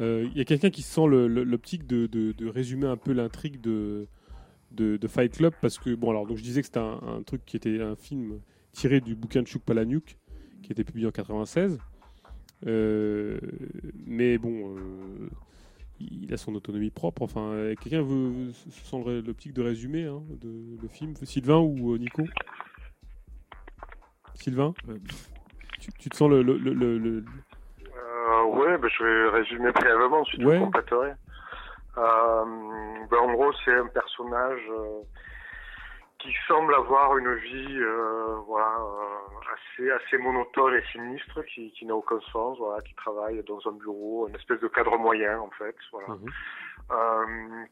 Euh, 0.00 0.26
Il 0.30 0.36
y 0.36 0.40
a 0.40 0.44
quelqu'un 0.44 0.70
qui 0.70 0.82
sent 0.82 1.06
l'optique 1.08 1.86
de, 1.86 2.06
de- 2.06 2.32
de 2.32 2.46
résumer 2.46 2.86
un 2.86 2.96
peu 2.96 3.12
l'intrigue 3.12 3.60
de, 3.60 4.06
de, 4.72 4.96
de 4.96 5.08
Fight 5.08 5.36
Club 5.36 5.54
parce 5.62 5.78
que 5.78 5.94
bon 5.94 6.10
alors 6.10 6.26
donc 6.26 6.36
je 6.36 6.42
disais 6.42 6.60
que 6.60 6.66
c'était 6.66 6.80
un, 6.80 7.00
un 7.02 7.22
truc 7.22 7.42
qui 7.46 7.56
était 7.56 7.80
un 7.80 7.96
film 7.96 8.40
tiré 8.72 9.00
du 9.00 9.14
bouquin 9.14 9.42
de 9.42 9.46
Chuck 9.46 9.62
Palahniuk 9.62 10.18
qui 10.62 10.72
était 10.72 10.84
publié 10.84 11.06
en 11.06 11.12
96. 11.12 11.78
Euh, 12.66 13.38
mais 14.06 14.38
bon, 14.38 14.76
euh, 14.76 15.28
il 16.00 16.32
a 16.32 16.36
son 16.36 16.54
autonomie 16.54 16.90
propre. 16.90 17.22
Enfin, 17.22 17.50
euh, 17.52 17.74
quelqu'un 17.80 18.02
veut, 18.02 18.52
se 18.52 18.70
sent 18.70 19.22
l'optique 19.26 19.52
de 19.54 19.62
résumer 19.62 20.04
hein, 20.04 20.22
de, 20.42 20.76
le 20.82 20.88
film, 20.88 21.14
Sylvain 21.22 21.58
ou 21.58 21.94
euh, 21.94 21.98
Nico? 21.98 22.24
Sylvain? 24.34 24.74
Tu, 25.80 25.90
tu 25.98 26.08
te 26.10 26.16
sens 26.16 26.30
le, 26.30 26.40
Euh, 26.42 27.24
ouais, 28.46 28.78
ben, 28.78 28.88
je 28.90 29.04
vais 29.04 29.28
résumer 29.30 29.72
brièvement, 29.72 30.20
ensuite 30.20 30.42
Ouais. 30.44 30.56
je 30.58 30.64
compléterai. 30.64 31.12
Euh, 31.98 32.44
ben, 33.10 33.18
en 33.18 33.32
gros, 33.32 33.52
c'est 33.64 33.74
un 33.74 33.86
personnage 33.86 34.60
euh, 34.70 35.00
qui 36.18 36.32
semble 36.46 36.74
avoir 36.74 37.16
une 37.18 37.34
vie 37.36 37.78
euh, 37.80 38.36
voilà, 38.46 38.76
euh, 38.80 39.54
assez, 39.54 39.90
assez 39.90 40.18
monotone 40.18 40.74
et 40.74 40.82
sinistre, 40.92 41.42
qui, 41.44 41.70
qui 41.72 41.86
n'a 41.86 41.94
aucun 41.94 42.20
sens, 42.32 42.58
voilà, 42.58 42.82
qui 42.82 42.94
travaille 42.94 43.42
dans 43.44 43.60
un 43.66 43.72
bureau, 43.72 44.28
une 44.28 44.36
espèce 44.36 44.60
de 44.60 44.68
cadre 44.68 44.96
moyen 44.98 45.38
en 45.40 45.50
fait. 45.50 45.76
Voilà. 45.92 46.08
Euh, 46.90 47.64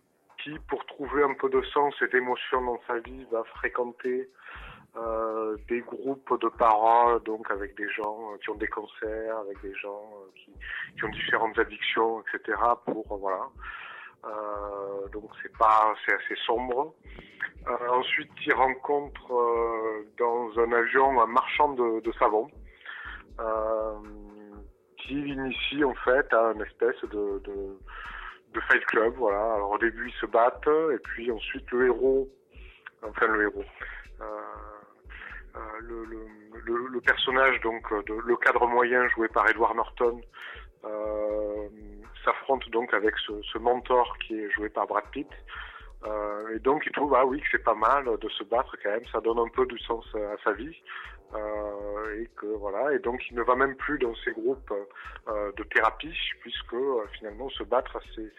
qui, 0.42 0.58
pour 0.68 0.84
trouver 0.86 1.22
un 1.22 1.34
peu 1.34 1.48
de 1.48 1.62
sens 1.62 1.94
et 2.02 2.08
d'émotion 2.08 2.62
dans 2.62 2.80
sa 2.86 2.98
vie, 2.98 3.26
va 3.30 3.44
fréquenter 3.44 4.28
euh, 4.97 5.56
des 5.68 5.81
groupes 5.81 6.40
de 6.40 6.48
parole, 6.48 7.20
donc 7.24 7.50
avec 7.50 7.76
des 7.76 7.89
gens 7.90 8.32
euh, 8.32 8.39
qui 8.39 8.50
ont 8.50 8.55
des 8.55 8.68
cancers, 8.68 9.36
avec 9.39 9.60
des 9.60 9.74
gens 9.74 10.08
euh, 10.14 10.52
qui, 10.97 11.05
ont 11.05 11.08
différentes 11.08 11.58
addictions, 11.58 12.23
etc. 12.23 12.56
Pour 12.84 13.18
voilà. 13.18 13.48
Euh, 14.24 15.08
donc 15.08 15.31
c'est 15.42 15.56
pas, 15.58 15.94
c'est 16.06 16.14
assez 16.14 16.36
sombre. 16.47 16.94
Euh, 17.66 17.89
ensuite, 17.90 18.31
il 18.47 18.52
rencontre 18.52 19.28
dans 20.18 20.58
un 20.60 20.73
avion 20.73 21.20
un 21.20 21.26
marchand 21.26 21.73
de, 21.73 22.00
de 22.00 22.12
savon 22.12 22.48
qui 24.98 25.14
l'initie 25.14 25.84
en 25.84 25.94
fait 25.94 26.32
à 26.32 26.52
une 26.52 26.62
espèce 26.62 27.00
de, 27.02 27.42
de, 27.44 27.78
de 28.55 28.60
fight 28.60 28.84
club. 28.86 29.14
Voilà. 29.16 29.55
Alors 29.55 29.73
au 29.73 29.78
début 29.78 30.08
ils 30.08 30.20
se 30.20 30.26
battent 30.26 30.68
et 30.92 30.98
puis 30.98 31.32
ensuite 31.32 31.68
le 31.73 31.86
héros, 31.86 32.28
enfin 33.02 33.26
le 33.26 33.42
héros, 33.42 33.64
euh, 34.20 34.24
le, 35.81 36.05
le, 36.05 36.26
le, 36.65 36.86
le 36.89 37.00
personnage 37.00 37.60
donc 37.60 37.92
de 38.07 38.15
le 38.15 38.36
cadre 38.36 38.66
moyen 38.66 39.08
joué 39.08 39.28
par 39.28 39.49
Edward 39.49 39.76
Norton 39.76 40.20
euh, 40.84 41.68
s'affronte 42.24 42.68
donc 42.70 42.92
avec 42.94 43.16
ce, 43.18 43.33
ce 43.42 43.58
mentor 43.58 44.16
qui 44.18 44.39
est 44.39 44.50
joué 44.50 44.68
par 44.68 44.86
Brad 44.86 45.05
Pitt. 45.10 45.28
Euh, 46.07 46.57
et 46.57 46.58
donc 46.58 46.83
il 46.86 46.92
trouve 46.92 47.15
ah 47.15 47.24
oui 47.24 47.41
que 47.41 47.47
c'est 47.52 47.65
pas 47.65 47.74
mal 47.74 48.05
de 48.20 48.28
se 48.28 48.44
battre 48.44 48.76
quand 48.83 48.91
même, 48.91 49.07
ça 49.10 49.20
donne 49.20 49.39
un 49.39 49.49
peu 49.49 49.66
du 49.66 49.78
sens 49.78 50.05
à 50.15 50.36
sa 50.42 50.52
vie. 50.52 50.76
Euh, 51.34 52.20
et 52.20 52.31
que 52.36 52.47
voilà 52.47 52.92
et 52.92 53.00
donc 53.00 53.20
il 53.28 53.36
ne 53.36 53.42
va 53.42 53.57
même 53.57 53.74
plus 53.74 53.99
dans 53.99 54.15
ces 54.24 54.31
groupes 54.33 54.73
euh, 55.26 55.50
de 55.57 55.65
thérapie 55.65 56.16
puisque 56.41 56.74
euh, 56.74 57.05
finalement 57.18 57.49
se 57.49 57.65
battre 57.65 57.99
c'est 58.15 58.31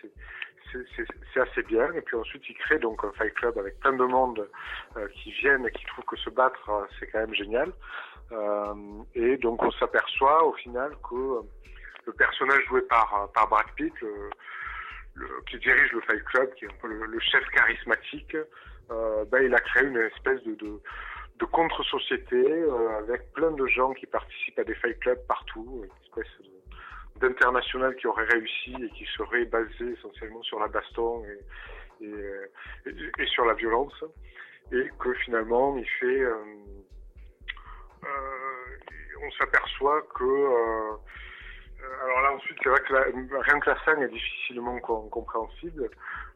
c'est 0.71 1.39
assez 1.39 1.63
bien. 1.63 1.91
Et 1.93 2.01
puis 2.01 2.15
ensuite 2.15 2.43
il 2.49 2.55
crée 2.55 2.79
donc 2.79 3.03
un 3.03 3.11
fight 3.13 3.33
club 3.33 3.57
avec 3.57 3.79
plein 3.79 3.93
de 3.93 4.05
monde 4.05 4.47
euh, 4.97 5.07
qui 5.09 5.31
viennent 5.31 5.65
et 5.65 5.71
qui 5.71 5.85
trouvent 5.85 6.05
que 6.05 6.17
se 6.17 6.29
battre 6.29 6.69
euh, 6.69 6.85
c'est 6.99 7.07
quand 7.07 7.19
même 7.19 7.33
génial. 7.33 7.71
Euh, 8.31 8.73
et 9.13 9.37
donc 9.37 9.61
on 9.63 9.71
s'aperçoit 9.71 10.43
au 10.45 10.53
final 10.53 10.91
que 11.09 11.41
le 12.05 12.13
personnage 12.13 12.63
joué 12.67 12.81
par 12.83 13.29
par 13.33 13.47
Brad 13.47 13.67
Pitt 13.75 13.93
qui 15.49 15.57
dirige 15.59 15.91
le 15.93 16.01
Fight 16.01 16.23
Club, 16.25 16.53
qui 16.55 16.65
est 16.65 16.67
un 16.67 16.77
peu 16.81 16.87
le, 16.87 17.19
chef 17.19 17.43
charismatique, 17.49 18.35
euh, 18.91 19.23
ben, 19.25 19.43
il 19.43 19.55
a 19.55 19.59
créé 19.59 19.83
une 19.83 19.97
espèce 19.97 20.43
de, 20.43 20.79
contre-société 21.51 22.65
avec 22.99 23.31
plein 23.33 23.51
de 23.51 23.65
gens 23.67 23.93
qui 23.93 24.05
participent 24.07 24.59
à 24.59 24.63
des 24.65 24.75
Fight 24.75 24.99
Clubs 24.99 25.25
partout, 25.27 25.85
d'international 27.17 27.95
qui 27.95 28.07
aurait 28.07 28.25
réussi 28.25 28.75
et 28.83 28.89
qui 28.91 29.05
serait 29.17 29.45
basé 29.45 29.91
essentiellement 29.97 30.43
sur 30.43 30.59
la 30.59 30.67
baston 30.67 31.23
et, 31.25 32.05
et, 32.05 32.11
euh, 32.11 32.47
et- 32.87 33.23
et 33.23 33.25
sur 33.27 33.45
la 33.45 33.53
violence, 33.53 34.03
et 34.71 34.89
que 34.99 35.13
finalement 35.25 35.77
il 35.77 35.87
fait... 35.99 36.21
euh, 36.21 36.35
euh, 38.03 38.77
on 39.23 39.31
s'aperçoit 39.31 40.01
que... 40.13 40.23
euh, 40.23 40.97
alors 42.03 42.21
là 42.21 42.33
ensuite 42.33 42.57
c'est 42.63 42.69
vrai 42.69 42.81
que 42.81 42.93
la- 42.93 43.41
rien 43.41 43.59
que 43.59 43.69
la 43.69 43.79
scène 43.85 44.01
est 44.03 44.07
difficilement 44.09 44.79
com- 44.79 45.09
compréhensible. 45.09 45.89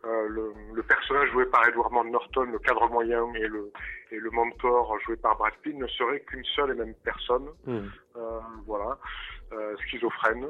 Euh, 0.06 0.28
le, 0.30 0.54
le 0.74 0.84
personnage 0.84 1.30
joué 1.32 1.46
par 1.48 1.68
Edward 1.68 1.92
Norton, 2.08 2.44
le 2.44 2.60
cadre 2.60 2.88
moyen 2.90 3.34
et 3.34 3.48
le 3.48 3.72
et 4.12 4.16
le 4.18 4.30
mentor 4.32 4.98
joué 5.02 5.18
par 5.18 5.38
Brad 5.38 5.54
Pitt 5.62 5.76
ne 5.76 5.88
seraient 5.88 6.22
qu'une 6.22 6.46
seule 6.56 6.72
et 6.72 6.76
même 6.76 6.94
personne. 7.04 7.50
Euh, 8.16 8.40
voilà, 8.66 8.98
schizophrène. 9.86 10.48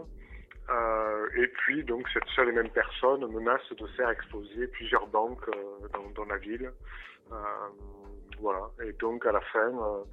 Euh, 0.69 1.27
et 1.35 1.47
puis 1.47 1.83
donc 1.83 2.07
cette 2.13 2.27
seule 2.35 2.49
et 2.49 2.51
même 2.51 2.69
personne 2.69 3.25
menace 3.31 3.67
de 3.71 3.87
faire 3.87 4.09
exploser 4.09 4.67
plusieurs 4.67 5.07
banques 5.07 5.47
euh, 5.47 5.87
dans, 5.93 6.09
dans 6.11 6.25
la 6.25 6.37
ville. 6.37 6.71
Euh, 7.31 7.35
voilà. 8.39 8.69
Et 8.85 8.93
donc 8.93 9.25
à 9.25 9.31
la 9.31 9.41
fin, 9.41 9.67
euh, 9.67 10.03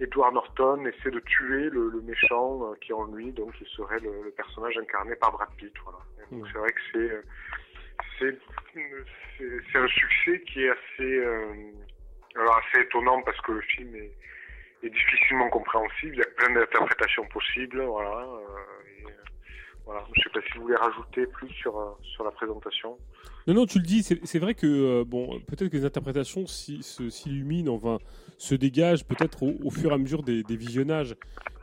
Edward 0.00 0.34
Norton 0.34 0.84
essaie 0.84 1.10
de 1.10 1.20
tuer 1.20 1.70
le, 1.70 1.88
le 1.88 2.00
méchant 2.02 2.70
euh, 2.70 2.74
qui 2.80 2.90
est 2.90 2.94
en 2.94 3.06
lui, 3.06 3.32
donc 3.32 3.54
il 3.60 3.66
serait 3.68 3.98
le, 4.00 4.24
le 4.24 4.30
personnage 4.30 4.76
incarné 4.76 5.16
par 5.16 5.32
Brad 5.32 5.48
Pitt. 5.56 5.72
Voilà. 5.82 5.98
Mhm. 6.30 6.44
c'est 6.52 6.58
vrai 6.58 6.72
que 6.72 6.80
c'est 6.92 6.98
euh, 6.98 7.22
c'est 8.18 8.38
c'est 9.38 9.58
c'est 9.72 9.78
un 9.78 9.88
succès 9.88 10.42
qui 10.42 10.64
est 10.64 10.70
assez 10.70 11.18
euh, 11.18 11.72
alors 12.36 12.58
assez 12.58 12.82
étonnant 12.82 13.22
parce 13.22 13.40
que 13.40 13.52
le 13.52 13.60
film 13.62 13.94
est, 13.96 14.12
est 14.82 14.90
difficilement 14.90 15.48
compréhensible. 15.50 16.14
Il 16.14 16.18
y 16.18 16.22
a 16.22 16.30
plein 16.36 16.54
d'interprétations 16.54 17.26
possibles. 17.32 17.82
Voilà. 17.82 18.22
euh, 18.22 19.06
euh, 19.06 19.10
voilà. 19.84 20.04
Je 20.14 20.22
sais 20.22 20.30
pas 20.30 20.40
si 20.46 20.58
vous 20.58 20.62
voulez 20.62 20.76
rajouter 20.76 21.26
plus 21.26 21.48
sur 21.50 21.78
euh, 21.78 21.90
sur 22.02 22.24
la 22.24 22.30
présentation. 22.30 22.98
Non, 23.46 23.54
non, 23.54 23.66
tu 23.66 23.78
le 23.78 23.84
dis, 23.84 24.02
c'est 24.02 24.38
vrai 24.38 24.54
que 24.54 25.02
bon, 25.04 25.40
peut-être 25.40 25.70
que 25.70 25.76
les 25.78 25.86
interprétations 25.86 26.46
s'illuminent, 26.46 27.72
enfin, 27.72 27.96
se 28.36 28.54
dégagent 28.54 29.06
peut-être 29.06 29.42
au, 29.42 29.70
fur 29.70 29.90
et 29.90 29.94
à 29.94 29.96
mesure 29.96 30.22
des, 30.22 30.42
des 30.42 30.56
visionnages. 30.56 31.16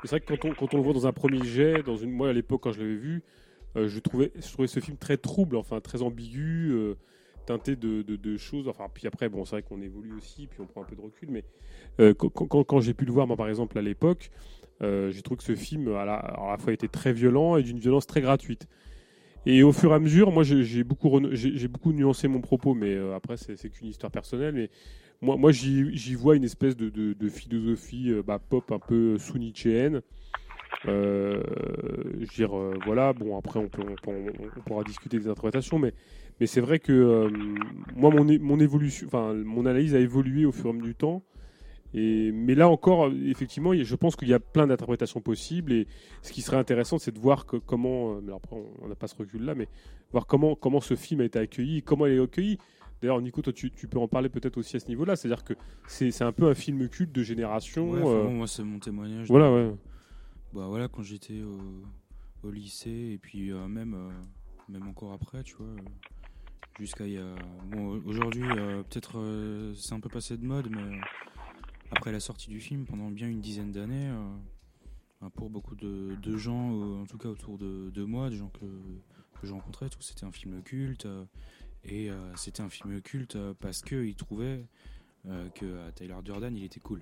C'est 0.04 0.10
vrai 0.10 0.20
que 0.20 0.34
quand 0.34 0.50
on, 0.50 0.54
quand 0.56 0.74
on 0.74 0.78
le 0.78 0.84
voit 0.84 0.94
dans 0.94 1.06
un 1.06 1.14
premier 1.14 1.46
jet, 1.46 1.84
dans 1.84 1.96
une, 1.96 2.12
moi 2.12 2.30
à 2.30 2.34
l'époque 2.34 2.62
quand 2.64 2.72
je 2.72 2.80
l'avais 2.80 2.96
vu, 2.96 3.22
je, 3.76 4.00
trouvais, 4.00 4.32
je 4.36 4.52
trouvais 4.52 4.68
ce 4.68 4.80
film 4.80 4.98
très 4.98 5.18
trouble, 5.18 5.58
enfin 5.58 5.80
très 5.80 6.02
ambigu, 6.02 6.96
teinté 7.46 7.76
de, 7.76 8.38
choses. 8.38 8.68
Enfin, 8.68 8.86
puis 8.94 9.08
après, 9.08 9.30
bon, 9.30 9.46
c'est 9.46 9.52
vrai 9.52 9.62
qu'on 9.64 9.82
évolue 9.82 10.14
aussi, 10.14 10.48
puis 10.48 10.60
on 10.62 10.66
prend 10.66 10.82
un 10.82 10.86
peu 10.86 10.96
de 10.96 11.02
recul, 11.02 11.30
mais 11.32 11.44
euh, 12.00 12.14
quand, 12.14 12.80
j'ai 12.82 12.94
pu 12.94 13.06
le 13.06 13.12
voir, 13.12 13.28
moi 13.28 13.38
par 13.38 13.48
exemple 13.48 13.78
à 13.78 13.82
l'époque, 13.82 14.32
euh, 14.82 15.12
j'ai 15.12 15.22
trouvé 15.22 15.38
que 15.38 15.44
ce 15.44 15.56
film 15.56 15.94
à 15.96 16.06
la, 16.06 16.58
fois 16.60 16.74
était 16.74 16.88
très 16.88 17.14
violent 17.14 17.56
et 17.58 17.64
d'une 17.64 17.80
violence 17.80 18.08
très 18.08 18.22
gratuite. 18.22 18.68
Et 19.46 19.62
au 19.62 19.72
fur 19.72 19.92
et 19.92 19.96
à 19.96 20.00
mesure, 20.00 20.32
moi, 20.32 20.44
j'ai 20.44 20.84
beaucoup, 20.84 21.20
beaucoup 21.70 21.94
nuancé 21.94 22.28
mon 22.28 22.42
propos, 22.42 22.74
mais 22.74 22.96
euh, 22.96 23.16
après, 23.16 23.38
c'est 23.38 23.70
qu'une 23.70 23.88
histoire 23.88 24.12
personnelle. 24.12 24.56
Mais 24.56 24.70
moi, 25.22 25.38
moi 25.38 25.52
j'y 25.52 26.16
vois 26.16 26.36
une 26.36 26.44
espèce 26.44 26.76
de, 26.76 27.30
philosophie 27.30 28.12
bah, 28.26 28.40
pop 28.40 28.72
un 28.72 28.80
peu 28.80 29.18
sous 29.20 29.36
je 30.84 30.92
veux 30.92 32.26
dire, 32.36 32.52
voilà, 32.86 33.14
bon, 33.14 33.38
après, 33.38 33.60
on, 33.60 33.70
on 34.08 34.62
pourra 34.62 34.84
discuter 34.84 35.20
des 35.20 35.28
interprétations, 35.28 35.80
mais, 35.80 35.94
mais 36.40 36.48
c'est 36.48 36.62
vrai 36.62 36.80
que 36.80 36.92
euh, 36.92 37.30
moi, 37.96 38.10
mon, 38.12 38.26
mon 38.40 38.60
évolution, 38.60 39.08
enfin, 39.08 39.34
mon 39.34 39.66
analyse 39.66 39.96
a 39.96 40.00
évolué 40.00 40.46
au 40.46 40.52
fur 40.52 40.68
et 40.68 40.70
à 40.70 40.74
mesure 40.74 40.86
du 40.88 40.96
temps. 40.96 41.24
Et, 41.94 42.32
mais 42.34 42.56
là 42.56 42.68
encore, 42.68 43.10
effectivement, 43.26 43.72
il 43.72 43.78
y 43.80 43.82
a- 43.82 43.86
je 43.86 43.96
pense 43.96 44.18
qu'il 44.18 44.28
y 44.28 44.34
a 44.34 44.40
plein 44.40 44.68
d'interprétations 44.68 45.22
possibles. 45.22 45.72
Et 45.72 45.88
ce 46.22 46.34
qui 46.34 46.42
serait 46.42 46.58
intéressant, 46.58 46.98
c'est 46.98 47.12
de 47.14 47.20
voir 47.20 47.46
que, 47.46 47.56
comment. 47.58 48.16
euh, 48.16 48.22
Mais 48.22 48.34
après, 48.34 48.58
on- 48.82 48.88
n'a 48.90 48.96
pas 48.96 49.08
ce 49.08 49.16
recul-là, 49.16 49.56
mais 49.56 49.70
voir 50.12 50.28
comment, 50.28 50.56
comment 50.56 50.82
ce 50.82 50.96
film 50.96 51.22
a 51.22 51.24
été 51.24 51.40
accueilli, 51.40 51.84
comment 51.84 52.06
il 52.06 52.14
est 52.16 52.20
accueilli. 52.22 52.58
D'ailleurs, 53.02 53.22
Nico, 53.22 53.42
toi, 53.42 53.54
tu, 53.54 53.72
tu 53.72 53.88
peux 53.88 54.00
en 54.00 54.08
parler 54.10 54.28
peut-être 54.30 54.58
aussi 54.58 54.76
à 54.76 54.80
ce 54.80 54.88
niveau-là. 54.88 55.16
C'est-à-dire 55.16 55.44
que 55.46 55.54
c'est 55.88 56.12
c'est 56.12 56.24
un 56.26 56.32
peu 56.34 56.48
un 56.50 56.54
film 56.54 56.88
culte 56.90 57.14
de 57.14 57.24
génération. 57.24 57.92
Ouais, 57.92 58.02
euh, 58.06 58.30
moi, 58.30 58.48
c'est 58.48 58.64
mon 58.64 58.80
témoignage. 58.80 59.28
Voilà, 59.30 59.50
de- 59.50 59.54
ouais. 59.70 59.76
Bah 60.54 60.68
voilà, 60.68 60.88
quand 60.90 61.04
j'étais 61.04 61.42
au, 61.44 62.48
au 62.48 62.52
lycée 62.52 63.12
et 63.14 63.20
puis 63.22 63.52
euh, 63.52 63.68
même, 63.68 63.94
euh, 63.94 64.10
même 64.70 64.88
encore 64.88 65.12
après, 65.14 65.44
tu 65.44 65.56
vois, 65.56 65.68
euh, 65.68 65.78
jusqu'à 66.80 67.06
il 67.08 67.14
y 67.14 67.18
a. 67.18 67.36
Bon, 67.72 68.02
aujourd'hui, 68.06 68.44
euh, 68.44 68.84
peut-être 68.84 69.20
euh, 69.20 69.74
c'est 69.76 69.94
un 69.94 70.00
peu 70.00 70.10
passé 70.10 70.38
de 70.38 70.46
mode, 70.46 70.70
mais 70.70 70.82
euh, 70.82 71.00
après 71.92 72.12
la 72.12 72.20
sortie 72.20 72.50
du 72.50 72.60
film, 72.60 72.86
pendant 72.86 73.10
bien 73.10 73.28
une 73.28 73.42
dizaine 73.42 73.72
d'années, 73.72 74.10
euh, 74.10 74.36
ben, 75.22 75.30
pour 75.30 75.50
beaucoup 75.50 75.76
de, 75.76 76.38
gens, 76.38 76.74
euh, 76.74 77.02
en 77.02 77.06
tout 77.06 77.18
cas 77.18 77.30
autour 77.30 77.58
de, 77.58 77.90
de 77.90 78.04
moi, 78.04 78.30
des 78.30 78.38
gens 78.38 78.50
que, 78.50 78.66
que 79.40 79.48
je 79.48 79.54
rencontrais, 79.54 79.88
c'était 80.00 80.26
un 80.26 80.32
film 80.32 80.62
culte. 80.64 81.06
euh, 81.06 81.26
et 81.88 82.10
euh, 82.10 82.36
c'était 82.36 82.62
un 82.62 82.70
film 82.70 83.00
culte 83.02 83.36
euh, 83.36 83.54
parce 83.60 83.82
qu'ils 83.82 84.16
trouvaient 84.16 84.66
euh, 85.28 85.50
que 85.50 85.66
euh, 85.66 85.92
Tyler 85.92 86.16
Durden, 86.24 86.56
il 86.56 86.64
était 86.64 86.80
cool. 86.80 87.02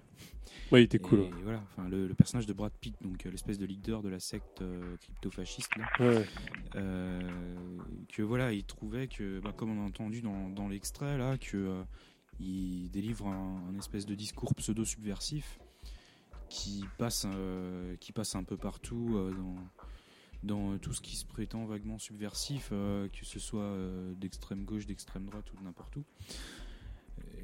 Ouais, 0.72 0.82
il 0.82 0.85
était 0.85 1.00
cool, 1.00 1.22
Et 1.22 1.32
voilà, 1.43 1.61
enfin, 1.72 1.88
le, 1.90 2.08
le 2.08 2.14
personnage 2.14 2.45
de 2.45 2.53
Brad 2.53 2.72
Pitt, 2.80 2.95
donc 3.02 3.26
euh, 3.26 3.32
l'espèce 3.32 3.58
de 3.58 3.66
leader 3.66 4.02
de 4.02 4.10
la 4.10 4.19
secte 4.19 4.61
euh, 4.61 4.95
crypto-fasciste, 4.98 5.72
Ouais. 6.00 6.26
que 8.10 8.22
voilà, 8.22 8.53
il 8.53 8.64
trouvait 8.64 9.08
que, 9.08 9.40
bah, 9.40 9.53
comme 9.56 9.77
on 9.77 9.82
a 9.84 9.85
entendu 9.88 10.22
dans, 10.22 10.50
dans 10.50 10.68
l'extrait 10.68 11.18
là, 11.18 11.38
que 11.38 11.84
il 12.40 12.90
délivre 12.92 13.27
un, 13.27 13.64
un 13.69 13.77
espèce 13.77 14.06
de 14.06 14.16
discours 14.16 14.53
pseudo-subversif 14.56 15.60
qui 16.50 16.84
passe, 16.98 17.26
qui 18.00 18.11
passe 18.11 18.35
un 18.35 18.43
peu 18.43 18.58
partout 18.58 19.32
dans 19.38 19.56
dans 20.43 20.77
tout 20.77 20.92
ce 20.92 21.00
qui 21.00 21.16
se 21.16 21.26
prétend 21.26 21.64
vaguement 21.64 21.98
subversif, 22.00 22.69
que 22.72 23.10
ce 23.26 23.40
soit 23.40 23.77
d'extrême 24.18 24.66
gauche, 24.66 24.85
d'extrême 24.85 25.26
droite 25.26 25.45
ou 25.53 25.58
de 25.58 25.64
n'importe 25.64 25.95
où. 25.95 26.03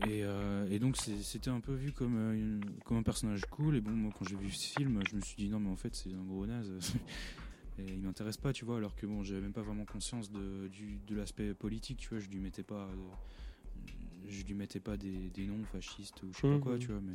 Et, 0.07 0.23
euh, 0.23 0.67
et 0.69 0.79
donc 0.79 0.95
c'était 0.97 1.49
un 1.49 1.59
peu 1.59 1.73
vu 1.73 1.91
comme, 1.91 2.15
euh, 2.17 2.33
une- 2.33 2.63
comme 2.85 2.97
un 2.97 3.03
personnage 3.03 3.41
cool. 3.51 3.75
Et 3.75 3.81
bon, 3.81 3.91
moi 3.91 4.11
quand 4.17 4.27
j'ai 4.27 4.35
vu 4.37 4.49
ce 4.51 4.73
film, 4.79 5.01
je 5.09 5.15
me 5.15 5.21
suis 5.21 5.35
dit 5.35 5.49
non, 5.49 5.59
mais 5.59 5.69
en 5.69 5.75
fait 5.75 5.95
c'est 5.95 6.13
un 6.13 6.23
gros 6.23 6.45
naze. 6.45 6.71
et 7.79 7.83
il 7.87 7.99
m'intéresse 8.01 8.37
pas, 8.37 8.53
tu 8.53 8.65
vois. 8.65 8.77
Alors 8.77 8.95
que 8.95 9.05
bon, 9.05 9.23
j'avais 9.23 9.41
même 9.41 9.53
pas 9.53 9.61
vraiment 9.61 9.85
conscience 9.85 10.31
de, 10.31 10.67
du, 10.69 10.99
de 11.07 11.15
l'aspect 11.15 11.53
politique, 11.53 11.97
tu 11.97 12.09
vois. 12.09 12.19
Je 12.19 12.29
lui 12.29 12.39
mettais 12.39 12.63
pas, 12.63 12.87
euh, 12.87 13.91
je 14.27 14.43
lui 14.45 14.53
mettais 14.53 14.79
pas 14.79 14.95
des, 14.97 15.29
des 15.33 15.45
noms 15.47 15.63
fascistes 15.65 16.21
ou 16.23 16.31
je 16.33 16.39
sais 16.39 16.47
pas 16.49 16.59
quoi, 16.59 16.77
tu 16.77 16.87
vois. 16.87 17.01
Mais, 17.01 17.13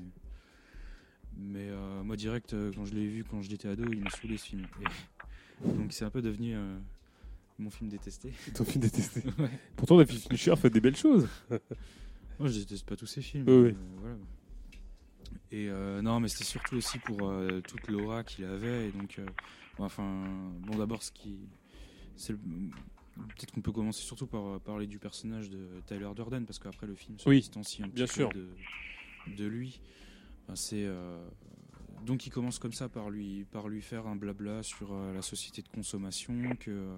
mais 1.37 1.69
euh, 1.71 2.03
moi 2.03 2.17
direct, 2.17 2.55
quand 2.75 2.85
je 2.85 2.95
l'ai 2.95 3.07
vu 3.09 3.25
quand 3.25 3.43
j'étais 3.43 3.69
ado, 3.69 3.85
il 3.91 4.01
m'a 4.01 4.11
saoulé 4.11 4.37
ce 4.37 4.47
film. 4.47 4.67
Et 4.83 5.69
donc 5.75 5.93
c'est 5.93 6.05
un 6.05 6.11
peu 6.11 6.23
devenu 6.23 6.55
euh, 6.55 6.79
mon 7.59 7.71
film 7.71 7.89
détesté. 7.89 8.33
Ton 8.55 8.65
film 8.65 8.83
détesté. 8.83 9.23
Ouais. 9.39 9.51
Pourtant, 9.77 9.97
David 9.99 10.19
Fincher 10.21 10.57
fait 10.57 10.71
des 10.71 10.81
belles 10.81 10.97
choses. 10.97 11.27
Moi, 12.39 12.49
je 12.49 12.59
déteste 12.59 12.87
pas 12.87 12.97
tous 12.97 13.07
ces 13.07 13.23
films. 13.23 13.45
Oui, 13.49 13.69
euh, 13.71 13.75
voilà. 14.01 14.17
Et 15.53 15.69
euh, 15.69 16.03
non, 16.03 16.21
mais 16.21 16.29
c'était 16.29 16.45
surtout 16.45 16.77
aussi 16.77 16.99
pour 16.99 17.29
euh, 17.29 17.61
toute 17.61 17.89
l'aura 17.89 18.25
qu'il 18.25 18.45
avait. 18.45 18.89
Et 18.89 18.93
donc, 18.93 19.21
bon, 19.79 19.85
enfin, 19.85 20.25
bon, 20.67 20.77
d'abord, 20.79 21.03
ce 21.03 21.13
qui, 21.13 21.39
c'est 22.17 22.33
le- 22.33 22.39
peut-être 22.39 23.53
qu'on 23.53 23.61
peut 23.61 23.73
commencer 23.73 24.03
surtout 24.03 24.27
par 24.27 24.61
parler 24.61 24.87
du 24.87 24.99
personnage 24.99 25.49
de 25.51 25.81
Tyler 25.87 26.09
Durden, 26.17 26.45
parce 26.45 26.59
qu'après 26.59 26.87
le 26.89 26.95
film 26.97 27.19
se 27.19 27.29
Oui, 27.29 27.39
distancie 27.41 27.83
un 27.83 27.87
petit 27.89 27.95
bien 27.95 28.07
peu 28.07 28.13
sûr. 28.13 28.33
de, 28.33 28.49
de 29.37 29.47
lui. 29.47 29.81
Enfin, 30.45 30.57
c'est 30.57 30.85
euh, 30.85 31.25
donc 32.05 32.27
il 32.27 32.31
commence 32.31 32.59
comme 32.59 32.73
ça 32.73 32.89
par 32.89 33.09
lui, 33.11 33.45
par 33.53 33.69
lui 33.69 33.81
faire 33.81 34.07
un 34.09 34.17
blabla 34.17 34.63
sur 34.63 34.93
euh, 34.93 35.15
la 35.15 35.23
société 35.23 35.63
de 35.63 35.69
consommation 35.69 36.57
que. 36.59 36.89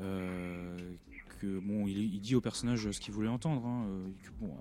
euh, 0.00 0.94
que 1.40 1.58
bon, 1.58 1.86
il, 1.86 1.98
il 2.14 2.20
dit 2.20 2.34
au 2.34 2.40
personnage 2.40 2.90
ce 2.90 3.00
qu'il 3.00 3.14
voulait 3.14 3.28
entendre, 3.28 3.66
hein, 3.66 3.84
euh, 3.88 4.08
que, 4.22 4.30
bon, 4.40 4.52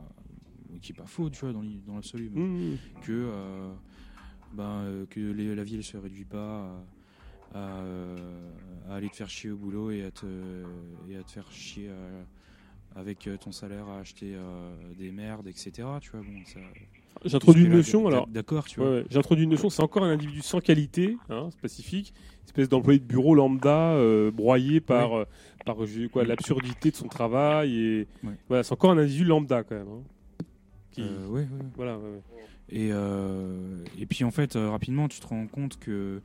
euh, 0.74 0.78
qui 0.82 0.92
est 0.94 0.96
pas 0.96 1.06
faux, 1.08 1.30
tu 1.30 1.40
vois, 1.42 1.52
dans 1.54 1.96
l'absolu, 1.96 2.30
que 3.02 3.12
euh, 3.12 5.06
que 5.10 5.20
les- 5.20 5.54
la 5.56 5.64
vie 5.64 5.76
elle 5.76 5.84
se 5.84 5.98
réduit 5.98 6.26
pas 6.26 6.84
à, 7.54 7.60
à, 7.60 7.84
à 8.90 8.96
aller 8.96 9.10
te 9.10 9.16
faire 9.16 9.30
chier 9.30 9.52
au 9.52 9.58
boulot 9.58 9.92
et 9.92 10.04
à 10.04 10.12
te 10.12 10.26
et 11.10 11.16
à 11.18 11.24
te 11.24 11.32
faire 11.32 11.52
chier 11.52 11.90
avec 12.96 13.30
ton 13.40 13.52
salaire 13.52 13.88
à 13.88 14.00
acheter 14.00 14.38
des 14.98 15.12
merdes, 15.12 15.48
etc. 15.48 15.72
Tu 16.02 16.10
vois, 16.12 16.22
bon, 16.22 16.44
ça. 16.46 16.60
J'introduis 17.26 17.66
une 17.66 17.74
notion, 17.74 18.08
alors. 18.08 18.28
D'accord, 18.28 18.66
tu 18.66 18.80
Ouais, 18.80 18.86
vois. 18.86 18.96
ouais. 18.98 19.06
J'introduis 19.10 19.44
une 19.44 19.50
notion, 19.50 19.70
c'est 19.70 19.82
encore 19.84 20.04
un 20.04 20.12
individu 20.12 20.42
sans 20.42 20.62
qualité, 20.62 21.18
hein, 21.30 21.50
spécifique, 21.52 22.14
espèce 22.46 22.70
d'employé 22.70 23.00
de 23.00 23.04
bureau 23.06 23.36
lambda, 23.36 23.92
euh, 23.94 24.32
broyé 24.32 24.80
par, 24.80 25.12
Ouais. 25.12 25.20
euh, 25.22 25.26
par 25.66 25.76
quoi, 26.12 26.24
l'absurdité 26.24 26.92
de 26.92 26.96
son 26.96 27.08
travail. 27.08 27.76
Et 27.78 28.08
voilà, 28.48 28.64
c'est 28.64 28.72
encore 28.74 28.92
un 28.92 28.98
individu 28.98 29.26
lambda 29.26 29.64
quand 29.64 29.76
même. 29.76 29.88
hein, 29.90 30.44
qui- 30.92 31.02
Euh. 31.02 31.46
Voilà. 31.76 32.00
Et, 32.70 32.90
euh, 32.92 33.84
et 34.00 34.06
puis 34.06 34.24
en 34.24 34.32
fait, 34.32 34.54
rapidement, 34.54 35.08
tu 35.08 35.20
te 35.20 35.28
rends 35.28 35.48
compte 35.48 35.78
que 35.80 36.22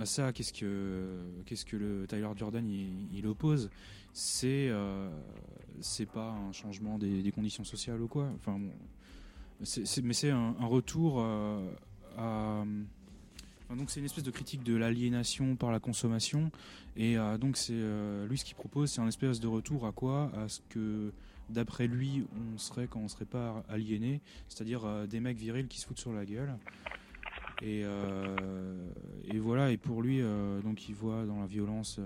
à 0.00 0.06
ça, 0.06 0.32
qu'est-ce 0.32 0.52
que 0.54 1.18
qu'est-ce 1.44 1.66
que 1.66 1.76
le 1.76 2.06
Tyler 2.08 2.26
Jordan 2.36 2.66
il, 2.66 3.08
il 3.12 3.26
oppose? 3.26 3.68
C'est 4.14 4.70
c'est 5.80 6.06
pas 6.06 6.30
un 6.48 6.52
changement 6.52 6.98
des, 6.98 7.22
des 7.22 7.32
conditions 7.32 7.64
sociales 7.64 8.00
ou 8.00 8.08
quoi? 8.08 8.28
Enfin, 8.36 8.58
bon, 8.58 8.70
mais 10.02 10.12
c'est 10.12 10.30
un, 10.30 10.54
retour 10.60 11.20
euh, 11.20 11.60
à 12.16 12.64
donc 13.76 13.90
c'est 13.90 14.00
une 14.00 14.06
espèce 14.06 14.24
de 14.24 14.30
critique 14.30 14.62
de 14.64 14.76
l'aliénation 14.76 15.56
par 15.56 15.72
la 15.72 15.80
consommation. 15.80 16.50
Et 16.94 17.16
euh, 17.16 17.38
donc 17.38 17.56
c'est 17.56 17.72
euh, 17.72 18.26
lui 18.26 18.36
ce 18.36 18.44
qu'il 18.44 18.54
propose 18.54 18.90
c'est 18.90 19.00
un 19.00 19.08
espèce 19.08 19.40
de 19.40 19.46
retour 19.46 19.86
à 19.86 19.92
quoi? 19.92 20.30
À 20.36 20.48
ce 20.48 20.60
que 20.68 21.12
d'après 21.48 21.86
lui 21.86 22.26
on 22.54 22.58
serait 22.58 22.86
quand 22.86 23.00
on 23.00 23.08
serait 23.08 23.24
pas 23.24 23.64
aliéné. 23.68 24.20
C'est-à-dire 24.48 25.06
des 25.08 25.20
mecs 25.20 25.38
virils 25.38 25.68
qui 25.68 25.80
se 25.80 25.86
foutent 25.86 26.00
sur 26.00 26.12
la 26.12 26.26
gueule. 26.26 26.54
Et, 27.62 27.82
et 29.32 29.38
voilà. 29.38 29.70
Et 29.70 29.78
pour 29.78 30.02
lui 30.02 30.20
donc 30.62 30.88
il 30.88 30.94
voit 30.94 31.24
dans 31.24 31.40
la 31.40 31.46
violence 31.46 31.98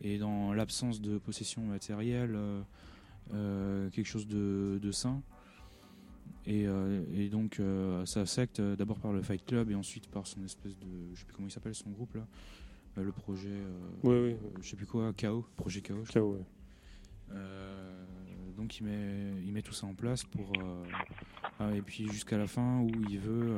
et 0.00 0.18
dans 0.18 0.54
l'absence 0.54 1.02
de 1.02 1.18
possession 1.18 1.62
matérielle 1.62 2.38
quelque 3.30 4.06
chose 4.06 4.26
de, 4.26 4.78
de 4.80 4.92
sain 4.92 5.20
et, 6.46 6.66
euh, 6.66 7.02
et 7.12 7.28
donc 7.28 7.58
euh, 7.60 8.04
sa 8.06 8.24
secte 8.26 8.60
euh, 8.60 8.76
d'abord 8.76 8.98
par 9.00 9.12
le 9.12 9.20
Fight 9.22 9.44
Club 9.44 9.70
et 9.70 9.74
ensuite 9.74 10.08
par 10.08 10.26
son 10.26 10.42
espèce 10.44 10.78
de 10.78 10.86
je 11.14 11.18
sais 11.20 11.24
plus 11.26 11.34
comment 11.34 11.48
il 11.48 11.52
s'appelle 11.52 11.74
son 11.74 11.90
groupe 11.90 12.14
là 12.14 12.26
Euh, 12.98 13.02
le 13.04 13.12
projet 13.12 13.50
Ouais, 14.04 14.10
ouais. 14.10 14.38
euh, 14.42 14.58
je 14.62 14.68
sais 14.70 14.76
plus 14.76 14.86
quoi 14.86 15.12
KO 15.12 15.44
projet 15.56 15.82
KO 15.82 16.02
KO, 16.12 16.32
ouais. 16.34 17.34
donc 18.56 18.78
il 18.80 18.84
met, 18.84 19.42
il 19.44 19.52
met 19.52 19.62
tout 19.62 19.72
ça 19.74 19.86
en 19.86 19.94
place 19.94 20.24
pour 20.24 20.52
ah, 21.58 21.74
et 21.74 21.82
puis 21.82 22.08
jusqu'à 22.08 22.38
la 22.38 22.46
fin 22.46 22.80
où 22.80 22.90
il 23.10 23.18
veut. 23.18 23.56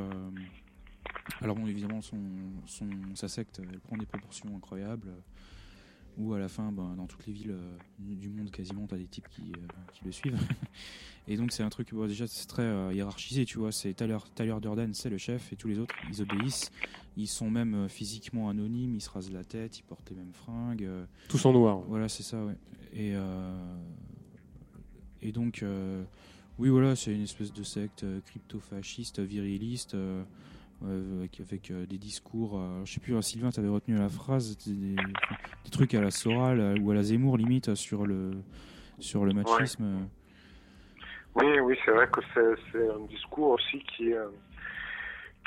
alors 1.40 1.56
bon 1.56 1.66
évidemment 1.66 2.00
son, 2.00 2.18
son 2.66 2.88
sa 3.14 3.28
secte 3.28 3.60
elle 3.62 3.80
prend 3.80 3.96
des 3.96 4.06
proportions 4.06 4.54
incroyables. 4.56 5.12
Où 6.18 6.34
à 6.34 6.38
la 6.38 6.48
fin, 6.48 6.72
ben, 6.72 6.94
dans 6.96 7.06
toutes 7.06 7.26
les 7.26 7.32
villes 7.32 7.52
euh, 7.52 7.76
du 7.98 8.28
monde 8.28 8.50
quasiment, 8.50 8.86
t'as 8.86 8.96
des 8.96 9.06
types 9.06 9.28
qui, 9.28 9.52
euh, 9.52 9.66
qui 9.92 10.04
le 10.04 10.12
suivent. 10.12 10.38
et 11.28 11.36
donc 11.36 11.52
c'est 11.52 11.62
un 11.62 11.68
truc, 11.68 11.94
bon, 11.94 12.06
déjà 12.06 12.26
c'est 12.26 12.46
très 12.46 12.62
euh, 12.62 12.92
hiérarchisé, 12.92 13.44
tu 13.44 13.58
vois. 13.58 13.70
C'est 13.70 13.94
Tyler, 13.94 14.18
Tyler 14.34 14.56
Durden, 14.60 14.92
c'est 14.94 15.10
le 15.10 15.18
chef, 15.18 15.52
et 15.52 15.56
tous 15.56 15.68
les 15.68 15.78
autres, 15.78 15.94
ils 16.10 16.20
obéissent. 16.20 16.70
Ils 17.16 17.28
sont 17.28 17.50
même 17.50 17.88
physiquement 17.88 18.48
anonymes, 18.48 18.94
ils 18.94 19.00
se 19.00 19.10
rasent 19.10 19.30
la 19.30 19.44
tête, 19.44 19.78
ils 19.78 19.82
portent 19.82 20.10
les 20.10 20.16
mêmes 20.16 20.32
fringues. 20.32 20.88
Tous 21.28 21.44
en 21.46 21.52
noir. 21.52 21.78
voilà, 21.88 22.08
c'est 22.08 22.22
ça, 22.22 22.44
ouais. 22.44 22.54
Et, 22.92 23.14
et 25.20 25.32
donc, 25.32 25.64
oui, 26.58 26.70
voilà, 26.70 26.96
c'est 26.96 27.14
une 27.14 27.22
espèce 27.22 27.52
de 27.52 27.62
secte 27.62 28.04
crypto-fasciste, 28.26 29.20
viriliste, 29.20 29.94
euh, 29.94 30.24
avec, 30.82 31.40
avec, 31.40 31.70
euh, 31.70 31.86
des 31.86 31.98
discours. 31.98 32.58
euh, 32.58 32.84
je 32.84 32.94
sais 32.94 33.00
plus, 33.00 33.14
euh, 33.14 33.20
Sylvain, 33.20 33.50
tu 33.50 33.60
avais 33.60 33.68
retenu 33.68 33.96
la 33.96 34.08
phrase, 34.08 34.56
des, 34.66 34.96
trucs 35.70 35.94
à 35.94 36.00
la 36.00 36.10
Soral 36.10 36.60
euh, 36.60 36.78
ou 36.80 36.90
à 36.90 36.94
la 36.94 37.02
Zemmour, 37.02 37.36
limite, 37.36 37.70
euh, 37.70 37.74
sur 37.74 38.06
le, 38.06 38.30
sur 38.98 39.24
le 39.24 39.32
machisme. 39.32 39.84
euh. 39.84 40.04
Oui, 41.34 41.60
oui, 41.60 41.78
c'est 41.84 41.92
vrai 41.92 42.08
que 42.08 42.20
c'est 42.34 42.88
un 42.88 43.06
discours 43.06 43.50
aussi 43.50 43.82
qui, 43.96 44.12
euh, 44.12 44.28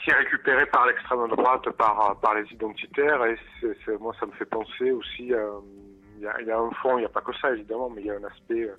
qui 0.03 0.09
est 0.09 0.15
récupéré 0.15 0.65
par 0.67 0.85
l'extrême 0.85 1.27
droite, 1.29 1.69
par, 1.71 2.19
par 2.21 2.35
les 2.35 2.45
identitaires, 2.51 3.25
et 3.25 3.37
moi 3.99 4.13
ça 4.19 4.25
me 4.25 4.31
fait 4.33 4.45
penser 4.45 4.91
aussi, 4.91 5.33
euh, 5.33 5.59
il 6.21 6.47
y, 6.47 6.51
a, 6.51 6.59
un 6.59 6.71
fond, 6.81 6.97
il 6.97 7.01
n'y 7.01 7.05
a 7.05 7.09
pas 7.09 7.21
que 7.21 7.35
ça 7.41 7.51
évidemment, 7.51 7.89
mais 7.89 8.01
il 8.01 8.07
y 8.07 8.11
a 8.11 8.15
un 8.15 8.23
aspect 8.23 8.63
euh, 8.63 8.75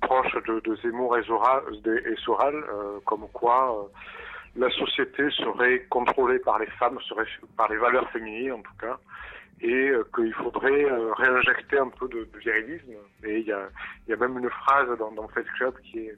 proche 0.00 0.32
de, 0.46 0.76
Zemmour 0.76 1.18
et, 1.18 1.24
Soral, 1.24 2.54
euh, 2.54 3.00
comme 3.04 3.26
quoi 3.32 3.76
euh, 3.76 3.88
la 4.56 4.70
société 4.70 5.28
serait 5.30 5.80
contrôlée 5.90 6.38
par 6.38 6.58
les 6.58 6.66
femmes, 6.78 6.98
serait 7.08 7.26
par 7.56 7.68
les 7.70 7.76
valeurs 7.76 8.08
féminines 8.10 8.52
en 8.52 8.62
tout 8.62 8.76
cas, 8.80 8.96
et 9.60 9.88
euh, 9.90 10.04
qu'il 10.14 10.32
faudrait 10.34 10.84
euh, 10.84 11.12
réinjecter 11.14 11.78
un 11.78 11.88
peu 11.88 12.08
de, 12.08 12.28
de 12.32 12.38
virilisme. 12.38 12.92
Et 13.24 13.38
il 13.40 13.46
y 13.46 13.52
a, 13.52 13.68
y 14.08 14.12
a 14.12 14.16
même 14.16 14.38
une 14.38 14.50
phrase 14.50 14.88
dans, 14.98 15.12
dans 15.12 15.28
Fight 15.28 15.46
Club 15.58 15.74
qui 15.82 15.98
est 16.00 16.16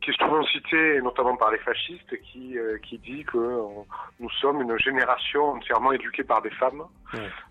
qui 0.00 0.10
est 0.12 0.22
souvent 0.22 0.44
citée, 0.44 1.00
notamment 1.02 1.36
par 1.36 1.50
les 1.50 1.58
fascistes, 1.58 2.16
qui, 2.22 2.56
euh, 2.56 2.78
qui 2.78 2.98
dit 2.98 3.24
que 3.24 3.36
on- 3.36 3.84
nous 4.20 4.30
sommes 4.30 4.62
une 4.62 4.78
génération 4.78 5.48
entièrement 5.48 5.90
éduquée 5.90 6.22
par 6.22 6.40
des 6.40 6.50
femmes, 6.50 6.84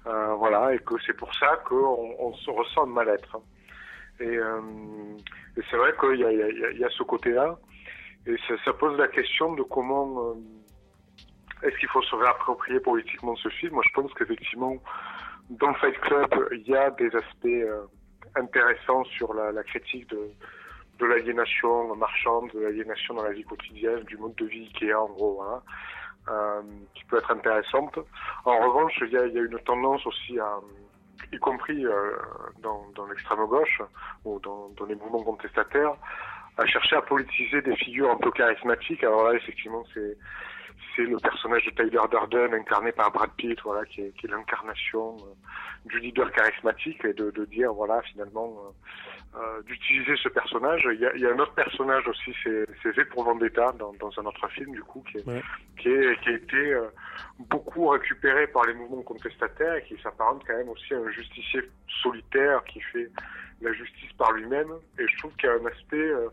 euh, 0.08 0.34
voilà, 0.36 0.74
et 0.74 0.80
que 0.80 0.96
c'est 1.06 1.14
pour 1.18 1.36
ça 1.36 1.58
qu'on 1.66 2.16
on 2.18 2.34
se 2.36 2.50
ressent 2.50 2.88
de 2.88 2.94
mal-être. 2.94 3.38
Et, 4.22 4.38
euh, 4.38 4.62
et 5.58 5.62
c'est 5.70 5.76
vrai 5.76 5.94
qu'il 6.00 6.20
y 6.20 6.24
a, 6.24 6.32
y, 6.32 6.42
a, 6.42 6.72
y 6.72 6.84
a 6.86 6.90
ce 6.90 7.04
côté-là, 7.04 7.58
et 8.28 8.38
ça, 8.66 8.74
pose 8.74 8.98
la 8.98 9.08
question 9.08 9.54
de 9.54 9.64
comment 9.64 10.32
euh, 10.32 10.34
est-ce 11.64 11.78
qu'il 11.78 11.88
faut 11.88 12.02
se 12.02 12.14
réapproprier 12.14 12.82
politiquement 12.82 13.38
ce 13.38 13.48
film? 13.48 13.76
Moi, 13.76 13.84
je 13.88 13.94
pense 13.94 14.14
qu'effectivement, 14.16 14.76
dans 15.50 15.74
Fight 15.76 15.98
Club, 16.02 16.28
il 16.52 16.68
y 16.68 16.76
a 16.76 16.92
des 16.92 17.08
aspects 17.16 17.46
euh, 17.46 17.86
intéressants 18.36 19.06
sur 19.06 19.34
la, 19.34 19.64
critique 19.64 20.10
de, 20.10 20.30
de 21.00 21.06
l'aliénation 21.06 21.96
marchande, 21.96 22.52
de 22.54 22.60
l'aliénation 22.60 23.14
dans 23.14 23.24
la 23.24 23.32
vie 23.32 23.46
quotidienne, 23.46 24.04
du 24.04 24.18
mode 24.18 24.36
de 24.36 24.46
vie 24.46 24.70
qui 24.74 24.90
est 24.90 24.94
en 24.94 25.08
gros, 25.08 25.42
hein, 25.44 25.62
euh, 26.28 26.62
qui 26.96 27.06
peut 27.06 27.20
être 27.20 27.32
intéressante. 27.32 27.98
En 28.44 28.60
revanche, 28.60 29.02
il 29.04 29.14
y 29.14 29.18
a, 29.18 29.24
une 29.24 29.60
tendance 29.60 30.06
aussi 30.06 30.38
y 31.32 31.38
compris 31.40 31.86
dans, 32.62 33.06
l'extrême 33.08 33.46
gauche 33.46 33.82
ou 34.26 34.38
dans 34.40 34.86
les 34.86 34.96
mouvements 34.96 35.24
contestataires, 35.24 35.96
à 36.58 36.66
chercher 36.66 36.96
à 36.96 37.02
politiser 37.02 37.62
des 37.62 37.76
figures 37.76 38.12
un 38.12 38.18
peu 38.18 38.32
charismatiques. 38.32 39.04
Alors 39.04 39.24
là, 39.30 39.34
effectivement, 39.36 39.84
c'est 39.94 40.18
c'est 40.96 41.04
le 41.04 41.18
personnage 41.18 41.64
de 41.66 41.72
Tyler 41.72 42.02
Durden 42.10 42.56
incarné 42.56 42.92
par 42.92 43.12
Brad 43.12 43.30
Pitt, 43.38 43.60
voilà, 43.64 43.86
qui 43.86 44.02
est, 44.02 44.12
qui 44.18 44.26
est 44.26 44.30
l'incarnation 44.30 45.16
euh, 45.18 45.34
du 45.86 46.00
leader 46.00 46.32
charismatique 46.32 47.06
et 47.06 47.14
de, 47.14 47.30
de 47.30 47.46
dire, 47.46 47.72
voilà, 47.72 48.02
finalement, 48.02 48.52
euh, 49.36 49.40
euh, 49.40 49.62
d'utiliser 49.64 50.16
ce 50.24 50.30
personnage. 50.30 50.88
Il 50.92 51.00
y, 51.00 51.06
a, 51.06 51.14
il 51.16 51.22
y 51.22 51.28
a 51.28 51.34
un 51.34 51.40
autre 51.40 51.54
personnage 51.54 52.08
aussi, 52.08 52.34
c'est 52.44 52.66
c'est 52.82 52.96
V 52.96 53.06
pour 53.06 53.26
Vendetta 53.26 53.72
dans, 53.74 53.94
dans 53.94 54.12
un 54.20 54.26
autre 54.26 54.48
film, 54.50 54.72
du 54.72 54.82
coup, 54.82 55.04
qui, 55.12 55.20
est, 55.20 55.24
qui, 55.80 55.90
est, 55.90 56.20
qui 56.22 56.30
a 56.30 56.34
été 56.34 56.74
euh, 56.74 56.88
beaucoup 57.38 57.90
récupéré 57.90 58.48
par 58.48 58.66
les 58.66 58.74
mouvements 58.74 59.04
contestataires 59.04 59.76
et 59.76 59.84
qui 59.84 60.02
s'apparente 60.02 60.44
quand 60.48 60.58
même 60.58 60.70
aussi 60.70 60.96
à 60.96 60.98
un 60.98 61.12
justicier 61.12 61.62
solitaire 62.02 62.64
qui 62.66 62.82
fait 62.82 63.10
la 63.62 63.74
justice 63.74 64.12
par 64.14 64.32
lui-même. 64.34 64.72
Et 65.00 65.08
je 65.08 65.18
trouve 65.18 65.34
qu'il 65.36 65.50
y 65.50 65.52
a 65.52 65.56
un 65.56 65.66
aspect 65.66 65.98
euh, 65.98 66.30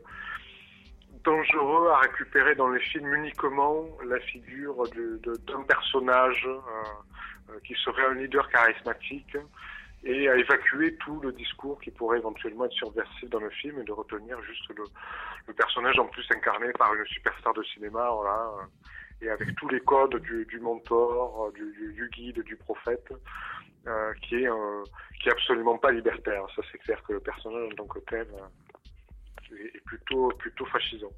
dangereux 1.24 1.88
à 1.90 1.98
récupérer 2.00 2.54
dans 2.54 2.68
les 2.68 2.80
films 2.80 3.12
uniquement 3.14 3.86
la 4.06 4.20
figure 4.20 4.76
d'un 5.46 5.62
personnage 5.62 6.46
euh, 6.46 6.58
euh, 7.50 7.58
qui 7.66 7.74
serait 7.74 8.04
un 8.06 8.14
leader 8.14 8.48
charismatique 8.50 9.36
et 10.06 10.28
à 10.28 10.36
évacuer 10.36 10.96
tout 10.96 11.18
le 11.20 11.32
discours 11.32 11.80
qui 11.80 11.90
pourrait 11.90 12.18
éventuellement 12.18 12.66
être 12.66 12.72
subversif 12.72 13.30
dans 13.30 13.40
le 13.40 13.48
film 13.50 13.80
et 13.80 13.84
de 13.84 13.92
retenir 13.92 14.40
juste 14.42 14.68
le, 14.76 14.84
le 15.46 15.54
personnage 15.54 15.98
en 15.98 16.06
plus 16.08 16.26
incarné 16.30 16.72
par 16.72 16.92
une 16.94 17.06
superstar 17.06 17.54
de 17.54 17.62
cinéma, 17.62 18.10
voilà, 18.10 18.50
et 19.22 19.30
avec 19.30 19.54
tous 19.56 19.68
les 19.68 19.80
codes 19.80 20.16
du, 20.16 20.44
du 20.44 20.60
mentor, 20.60 21.50
du- 21.52 21.92
du 21.94 22.08
guide, 22.10 22.42
du 22.42 22.56
prophète, 22.56 23.14
euh, 23.86 24.12
qui 24.22 24.36
est 24.36 24.48
euh, 24.48 24.82
qui 25.22 25.28
est 25.28 25.32
absolument 25.32 25.78
pas 25.78 25.92
libertaire. 25.92 26.42
Ça 26.56 26.62
c'est 26.70 26.78
clair 26.78 27.02
que 27.06 27.12
le 27.14 27.20
personnage 27.20 27.68
en 27.72 27.74
tant 27.76 27.86
que 27.86 27.98
tel 28.08 28.26
euh, 28.32 29.56
est 29.56 29.76
est 29.76 29.84
plutôt 29.84 30.28
plutôt 30.38 30.66
fascisant. 30.66 31.10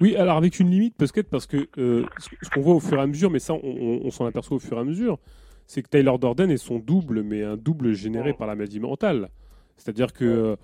Oui, 0.00 0.16
alors 0.16 0.36
avec 0.36 0.58
une 0.58 0.70
limite, 0.70 0.96
peut-être 0.96 1.30
parce 1.30 1.46
que 1.46 1.68
euh, 1.78 2.04
ce 2.42 2.50
qu'on 2.50 2.60
voit 2.60 2.74
au 2.74 2.80
fur 2.80 2.98
et 2.98 3.02
à 3.02 3.06
mesure, 3.06 3.30
mais 3.30 3.38
ça, 3.38 3.54
on, 3.54 3.60
on- 3.62 4.00
on 4.06 4.10
s'en 4.10 4.26
aperçoit 4.26 4.56
au 4.56 4.60
fur 4.60 4.76
et 4.78 4.80
à 4.80 4.84
mesure, 4.84 5.18
c'est 5.66 5.82
que 5.82 5.88
Tyler 5.88 6.12
Durden 6.20 6.50
est 6.50 6.56
son 6.56 6.78
double, 6.80 7.22
mais 7.22 7.44
un 7.44 7.56
double 7.56 7.92
généré 7.92 8.32
par 8.32 8.46
la 8.48 8.56
maladie 8.56 8.80
mentale. 8.80 9.28
C'est-à-dire 9.76 10.12
que 10.12 10.56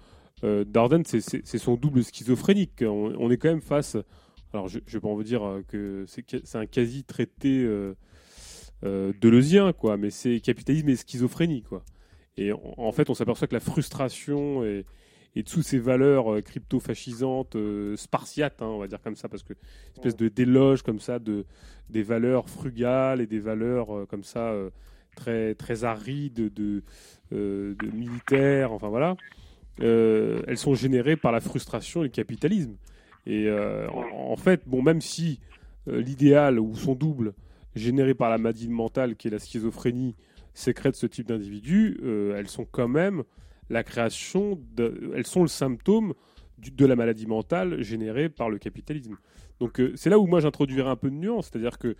Durden, 0.42 1.04
c'est- 1.04 1.44
son 1.58 1.76
double 1.76 2.02
schizophrénique. 2.02 2.82
On, 2.82 3.14
on 3.18 3.30
est 3.30 3.36
quand 3.36 3.48
même 3.48 3.60
face. 3.60 3.96
Alors, 4.52 4.66
je 4.68 4.78
ne 4.78 4.84
vais 4.90 5.00
pas 5.00 5.08
en 5.08 5.14
vous 5.14 5.22
dire 5.22 5.42
que- 5.68 6.04
c'est 6.08 6.56
un 6.56 6.66
quasi 6.66 7.04
traité 7.04 7.64
euh, 8.84 9.12
deleuzien, 9.20 9.72
quoi, 9.72 9.96
mais 9.96 10.10
c'est 10.10 10.40
capitalisme 10.40 10.88
et 10.88 10.96
schizophrénie, 10.96 11.62
quoi. 11.62 11.84
Et 12.36 12.52
en, 12.52 12.92
fait, 12.92 13.08
on 13.08 13.14
s'aperçoit 13.14 13.48
que 13.48 13.54
la 13.54 13.60
frustration 13.60 14.62
et, 14.62 14.84
et 15.36 15.42
toutes 15.42 15.62
ces 15.62 15.78
valeurs 15.78 16.32
euh, 16.32 16.40
crypto-fascisantes, 16.40 17.56
euh, 17.56 17.94
spartiates, 17.96 18.62
hein, 18.62 18.66
on 18.66 18.78
va 18.78 18.88
dire 18.88 19.00
comme 19.02 19.16
ça, 19.16 19.28
parce 19.28 19.42
que 19.42 19.52
espèce 19.94 20.16
de 20.16 20.28
déloge 20.28 20.82
comme 20.82 20.98
ça 20.98 21.18
de 21.18 21.44
des 21.90 22.02
valeurs 22.02 22.48
frugales 22.48 23.20
et 23.20 23.26
des 23.26 23.38
valeurs 23.38 23.94
euh, 23.94 24.06
comme 24.06 24.24
ça 24.24 24.54
très 25.14 25.54
très 25.54 25.84
arides 25.84 26.52
de 26.52 26.82
militaires, 27.30 28.72
enfin 28.72 28.88
voilà. 28.88 29.16
elles 29.78 30.58
sont 30.58 30.74
générées 30.74 31.16
par 31.16 31.32
la 31.32 31.40
frustration 31.40 32.00
et 32.00 32.04
le 32.04 32.10
capitalisme. 32.10 32.76
Et 33.26 33.50
en, 33.50 34.32
en 34.32 34.36
fait, 34.36 34.62
bon, 34.66 34.82
même 34.82 35.00
si 35.00 35.40
l'idéal 35.86 36.60
ou 36.60 36.74
son 36.76 36.94
double 36.94 37.32
généré 37.76 38.14
par 38.14 38.30
la 38.30 38.38
maladie 38.38 38.68
mentale 38.68 39.14
qui 39.14 39.28
est 39.28 39.30
la 39.30 39.38
schizophrénie 39.38 40.16
sécrète 40.54 40.96
ce 40.96 41.06
type 41.06 41.28
d'individu, 41.28 42.00
euh, 42.02 42.36
elles 42.36 42.48
sont 42.48 42.64
quand 42.64 42.88
même 42.88 43.22
la 43.68 43.84
création, 43.84 44.58
elles 44.78 45.26
sont 45.26 45.42
le 45.42 45.48
symptôme 45.48 46.14
de 46.58 46.86
la 46.86 46.96
maladie 46.96 47.26
mentale 47.26 47.82
générée 47.82 48.28
par 48.28 48.48
le 48.48 48.58
capitalisme. 48.58 49.16
Donc 49.60 49.80
euh, 49.80 49.92
c'est 49.96 50.10
là 50.10 50.18
où 50.18 50.26
moi 50.26 50.40
j'introduirais 50.40 50.90
un 50.90 50.96
peu 50.96 51.10
de 51.10 51.16
nuance, 51.16 51.50
c'est-à-dire 51.50 51.78
que 51.78 51.96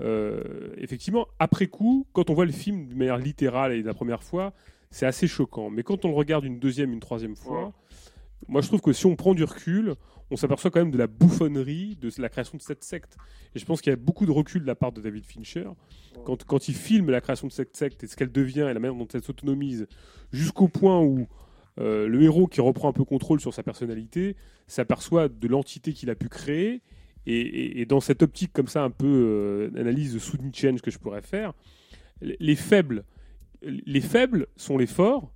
euh, 0.00 0.72
effectivement, 0.78 1.28
après 1.38 1.66
coup, 1.66 2.06
quand 2.12 2.30
on 2.30 2.34
voit 2.34 2.46
le 2.46 2.52
film 2.52 2.86
de 2.86 2.94
manière 2.94 3.18
littérale 3.18 3.72
et 3.72 3.82
la 3.82 3.94
première 3.94 4.22
fois, 4.22 4.52
c'est 4.90 5.06
assez 5.06 5.28
choquant. 5.28 5.70
Mais 5.70 5.82
quand 5.82 6.04
on 6.04 6.08
le 6.08 6.14
regarde 6.14 6.44
une 6.44 6.58
deuxième, 6.58 6.92
une 6.92 7.00
troisième 7.00 7.36
fois, 7.36 7.72
moi 8.48 8.60
je 8.60 8.68
trouve 8.68 8.80
que 8.80 8.92
si 8.92 9.06
on 9.06 9.16
prend 9.16 9.34
du 9.34 9.44
recul, 9.44 9.94
on 10.30 10.36
s'aperçoit 10.36 10.70
quand 10.70 10.80
même 10.80 10.90
de 10.92 10.98
la 10.98 11.06
bouffonnerie 11.08 11.96
de 11.96 12.10
la 12.18 12.28
création 12.28 12.56
de 12.56 12.62
cette 12.62 12.84
secte. 12.84 13.16
Et 13.54 13.58
je 13.58 13.64
pense 13.64 13.80
qu'il 13.80 13.90
y 13.90 13.92
a 13.92 13.96
beaucoup 13.96 14.26
de 14.26 14.30
recul 14.30 14.62
de 14.62 14.66
la 14.66 14.74
part 14.76 14.92
de 14.92 15.00
David 15.00 15.24
Fincher. 15.24 15.68
Quand, 16.24 16.44
quand 16.44 16.68
il 16.68 16.74
filme 16.74 17.10
la 17.10 17.20
création 17.20 17.48
de 17.48 17.52
cette 17.52 17.76
secte 17.76 18.04
et 18.04 18.06
ce 18.06 18.14
qu'elle 18.16 18.30
devient 18.32 18.60
et 18.70 18.74
la 18.74 18.80
manière 18.80 18.94
dont 18.94 19.08
elle 19.12 19.22
s'autonomise, 19.22 19.86
jusqu'au 20.32 20.68
point 20.68 21.00
où 21.00 21.26
euh, 21.78 22.06
le 22.08 22.22
héros 22.22 22.46
qui 22.46 22.60
reprend 22.60 22.88
un 22.88 22.92
peu 22.92 23.04
contrôle 23.04 23.40
sur 23.40 23.52
sa 23.54 23.62
personnalité 23.62 24.36
s'aperçoit 24.68 25.28
de 25.28 25.48
l'entité 25.48 25.92
qu'il 25.92 26.10
a 26.10 26.14
pu 26.14 26.28
créer. 26.28 26.82
Et, 27.26 27.40
et- 27.40 27.80
et 27.80 27.86
dans 27.86 28.00
cette 28.00 28.22
optique 28.22 28.52
comme 28.52 28.68
ça, 28.68 28.82
un 28.84 28.90
peu 28.90 29.06
euh, 29.74 29.80
analyse 29.80 30.16
sous 30.18 30.36
Nietzsche 30.38 30.72
que 30.80 30.90
je 30.90 30.98
pourrais 30.98 31.22
faire, 31.22 31.52
les 32.22 32.56
faibles, 32.56 33.04
les 33.62 34.00
faibles 34.00 34.46
sont 34.56 34.78
les 34.78 34.86
forts, 34.86 35.32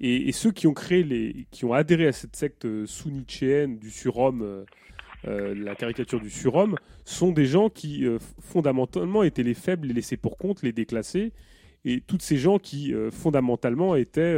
et, 0.00 0.32
ceux 0.32 0.52
qui 0.52 0.66
ont 0.66 0.74
créé 0.74 1.02
les, 1.02 1.46
qui 1.50 1.64
ont 1.64 1.72
adhéré 1.72 2.06
à 2.06 2.12
cette 2.12 2.36
secte 2.36 2.64
euh, 2.64 2.86
sous-nietzschéenne 2.86 3.78
du 3.78 3.90
surhomme, 3.90 4.42
euh, 4.42 4.64
euh, 5.26 5.54
la 5.54 5.74
caricature 5.74 6.20
du 6.20 6.30
surhomme, 6.30 6.76
sont 7.04 7.32
des 7.32 7.46
gens 7.46 7.68
qui 7.68 8.06
fondamentalement 8.40 9.22
étaient 9.22 9.42
les 9.42 9.54
faibles, 9.54 9.88
les 9.88 9.94
laissés 9.94 10.16
pour 10.16 10.36
compte, 10.36 10.62
les 10.62 10.72
déclassés, 10.72 11.32
et 11.84 12.00
toutes 12.00 12.22
ces 12.22 12.36
gens 12.36 12.58
qui 12.58 12.92
fondamentalement 13.10 13.96
étaient 13.96 14.36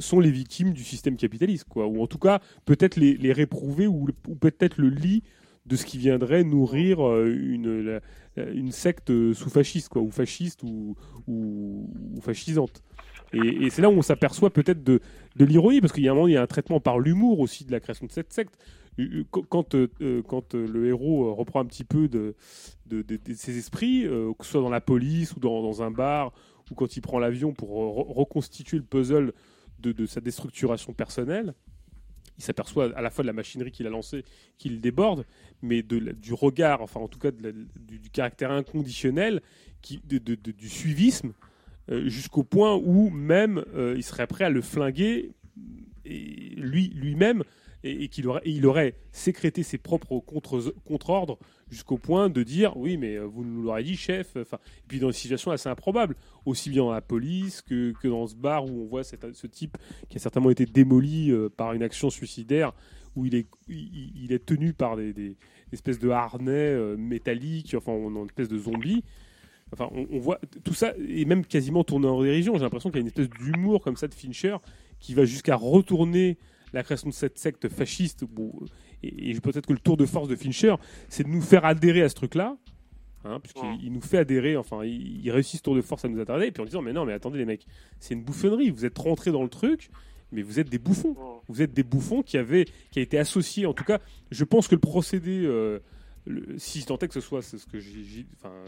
sont 0.00 0.20
les 0.20 0.30
victimes 0.30 0.72
du 0.72 0.82
système 0.82 1.16
capitaliste, 1.16 1.66
quoi, 1.68 1.86
ou 1.86 2.02
en 2.02 2.06
tout 2.06 2.18
cas 2.18 2.40
peut-être 2.64 2.96
les, 2.96 3.16
les 3.16 3.32
réprouvés 3.32 3.86
ou, 3.86 4.08
peut-être 4.40 4.78
le 4.78 4.88
lit 4.88 5.22
de 5.64 5.76
ce 5.76 5.86
qui 5.86 5.98
viendrait 5.98 6.44
nourrir 6.44 6.98
une, 7.24 8.00
secte 8.70 9.12
sous-fasciste, 9.32 9.88
quoi, 9.88 10.02
ou 10.02 10.10
fasciste 10.10 10.62
ou 10.64 10.96
fascisante. 12.20 12.82
Et, 13.32 13.70
c'est 13.70 13.82
là 13.82 13.90
où 13.90 13.92
on 13.92 14.02
s'aperçoit 14.02 14.50
peut-être 14.50 14.82
de, 14.84 15.00
de 15.36 15.44
l'ironie, 15.44 15.80
parce 15.80 15.92
qu'il 15.92 16.04
y 16.04 16.08
a 16.08 16.12
un 16.12 16.28
il 16.28 16.32
y 16.32 16.36
a 16.36 16.42
un 16.42 16.46
traitement 16.46 16.80
par 16.80 16.98
l'humour 16.98 17.40
aussi 17.40 17.64
de 17.64 17.72
la 17.72 17.80
création 17.80 18.06
de 18.06 18.12
cette 18.12 18.32
secte. 18.32 18.56
Euh, 18.98 19.24
Quand, 19.30 19.42
quand, 19.42 19.74
euh, 19.74 19.88
euh, 20.00 20.22
quand, 20.22 20.54
euh, 20.54 20.66
le 20.66 20.86
héros 20.86 21.34
reprend 21.34 21.60
un 21.60 21.66
petit 21.66 21.84
peu 21.84 22.08
de, 22.08 22.34
de, 22.86 23.04
ses 23.34 23.58
esprits, 23.58 24.04
que 24.04 24.44
ce 24.44 24.52
soit 24.52 24.62
dans 24.62 24.70
la 24.70 24.80
police 24.80 25.34
ou 25.34 25.40
dans, 25.40 25.62
dans 25.62 25.82
un 25.82 25.90
bar, 25.90 26.32
ou 26.70 26.74
quand 26.74 26.96
il 26.96 27.00
prend 27.00 27.18
l'avion 27.18 27.52
pour 27.52 27.70
re- 27.70 28.12
reconstituer 28.12 28.78
le 28.78 28.84
puzzle 28.84 29.32
de, 29.80 30.06
sa 30.06 30.20
déstructuration 30.20 30.94
personnelle, 30.94 31.54
il 32.38 32.44
s'aperçoit 32.44 32.96
à 32.96 33.02
la 33.02 33.10
fois 33.10 33.22
de 33.22 33.26
la 33.28 33.32
machinerie 33.32 33.70
qu'il 33.70 33.86
a 33.86 33.90
lancée, 33.90 34.24
qu'il 34.58 34.80
déborde, 34.80 35.24
mais 35.62 35.82
de, 35.82 35.98
du 36.12 36.34
regard, 36.34 36.82
enfin 36.82 37.00
en 37.00 37.08
tout 37.08 37.18
cas 37.18 37.30
du, 37.30 38.10
caractère 38.12 38.50
inconditionnel, 38.50 39.42
qui, 39.80 40.00
de- 40.04 40.18
du 40.34 40.68
suivisme, 40.68 41.32
jusqu'au 41.88 42.42
point 42.42 42.74
où 42.74 43.10
même 43.10 43.64
euh, 43.74 43.94
il 43.96 44.02
serait 44.02 44.26
prêt 44.26 44.44
à 44.44 44.50
le 44.50 44.60
flinguer 44.62 45.32
lui 46.04 46.88
lui-même 46.94 47.42
et, 47.84 48.08
qu'il 48.08 48.26
aurait, 48.28 48.42
il 48.44 48.66
aurait 48.66 48.94
sécrété 49.12 49.62
ses 49.62 49.78
propres 49.78 50.18
contre- 50.20 50.74
contre-ordres 50.84 51.38
jusqu'au 51.70 51.98
point 51.98 52.28
de 52.28 52.42
dire 52.42 52.76
oui 52.76 52.96
mais 52.96 53.16
euh, 53.16 53.24
vous 53.24 53.44
nous 53.44 53.62
l'aurez 53.62 53.82
dit 53.82 53.96
chef 53.96 54.36
enfin 54.36 54.58
et 54.78 54.86
puis 54.88 54.98
dans 54.98 55.08
des 55.08 55.12
situations 55.12 55.50
assez 55.50 55.68
improbables 55.68 56.16
aussi 56.44 56.70
bien 56.70 56.82
dans 56.82 56.92
la 56.92 57.00
police 57.00 57.62
que, 57.62 57.92
que 58.00 58.08
dans 58.08 58.26
ce 58.26 58.34
bar 58.34 58.64
où 58.64 58.82
on 58.82 58.86
voit 58.86 59.04
ce 59.04 59.46
type 59.46 59.76
qui 60.08 60.16
a 60.16 60.20
certainement 60.20 60.50
été 60.50 60.66
démoli 60.66 61.30
euh, 61.30 61.48
par 61.48 61.72
une 61.72 61.82
action 61.82 62.10
suicidaire 62.10 62.72
où 63.14 63.24
il 63.24 63.34
est, 63.34 63.46
il, 63.68 64.30
est 64.30 64.44
tenu 64.44 64.74
par 64.74 64.96
des, 64.96 65.14
des 65.14 65.36
espèces 65.72 65.98
de 65.98 66.10
harnais 66.10 66.52
euh, 66.52 66.96
métalliques 66.96 67.74
enfin 67.76 67.92
on 67.92 68.10
une 68.10 68.26
espèce 68.26 68.48
de 68.48 68.58
zombie 68.58 69.04
Enfin, 69.72 69.88
on, 69.92 70.06
on 70.10 70.18
voit 70.18 70.38
tout 70.64 70.74
ça, 70.74 70.94
et 71.08 71.24
même 71.24 71.44
quasiment 71.44 71.84
tourné 71.84 72.06
en 72.06 72.22
dérision. 72.22 72.54
J'ai 72.54 72.62
l'impression 72.62 72.90
qu'il 72.90 72.98
y 72.98 73.00
a 73.00 73.02
une 73.02 73.08
espèce 73.08 73.28
d'humour 73.28 73.82
comme 73.82 73.96
ça 73.96 74.08
de 74.08 74.14
Fincher 74.14 74.56
qui 75.00 75.14
va 75.14 75.24
jusqu'à 75.24 75.56
retourner 75.56 76.38
la 76.72 76.82
création 76.82 77.08
de 77.08 77.14
cette 77.14 77.38
secte 77.38 77.68
fasciste. 77.68 78.24
Bon, 78.24 78.52
et, 79.02 79.30
et 79.30 79.40
peut-être 79.40 79.66
que 79.66 79.72
le 79.72 79.78
tour 79.78 79.96
de 79.96 80.06
force 80.06 80.28
de 80.28 80.36
Fincher, 80.36 80.74
c'est 81.08 81.24
de 81.24 81.28
nous 81.28 81.42
faire 81.42 81.64
adhérer 81.64 82.02
à 82.02 82.08
ce 82.08 82.14
truc-là. 82.14 82.56
Hein, 83.24 83.40
puisqu'il 83.40 83.82
il 83.82 83.92
nous 83.92 84.00
fait 84.00 84.18
adhérer, 84.18 84.56
enfin, 84.56 84.84
il, 84.84 85.24
il 85.24 85.30
réussit 85.32 85.58
ce 85.58 85.62
tour 85.64 85.74
de 85.74 85.82
force 85.82 86.04
à 86.04 86.08
nous 86.08 86.20
adhérer, 86.20 86.46
et 86.46 86.50
puis 86.52 86.62
en 86.62 86.64
disant, 86.64 86.80
mais 86.80 86.92
non, 86.92 87.04
mais 87.04 87.12
attendez 87.12 87.38
les 87.38 87.44
mecs, 87.44 87.66
c'est 87.98 88.14
une 88.14 88.22
bouffonnerie, 88.22 88.70
vous 88.70 88.84
êtes 88.84 88.96
rentrés 88.96 89.32
dans 89.32 89.42
le 89.42 89.48
truc, 89.48 89.90
mais 90.30 90.42
vous 90.42 90.60
êtes 90.60 90.68
des 90.68 90.78
bouffons. 90.78 91.16
Vous 91.48 91.60
êtes 91.60 91.72
des 91.72 91.82
bouffons 91.82 92.22
qui 92.22 92.38
avaient, 92.38 92.66
qui 92.92 93.00
a 93.00 93.02
été 93.02 93.18
associés, 93.18 93.66
en 93.66 93.72
tout 93.72 93.82
cas, 93.82 93.98
je 94.30 94.44
pense 94.44 94.68
que 94.68 94.76
le 94.76 94.80
procédé, 94.80 95.42
euh, 95.44 95.80
le- 96.26 96.58
si 96.58 96.84
tant 96.84 96.98
est 96.98 97.08
que 97.08 97.14
ce 97.14 97.20
soit 97.20 97.42
ce 97.42 97.56
que 97.66 97.78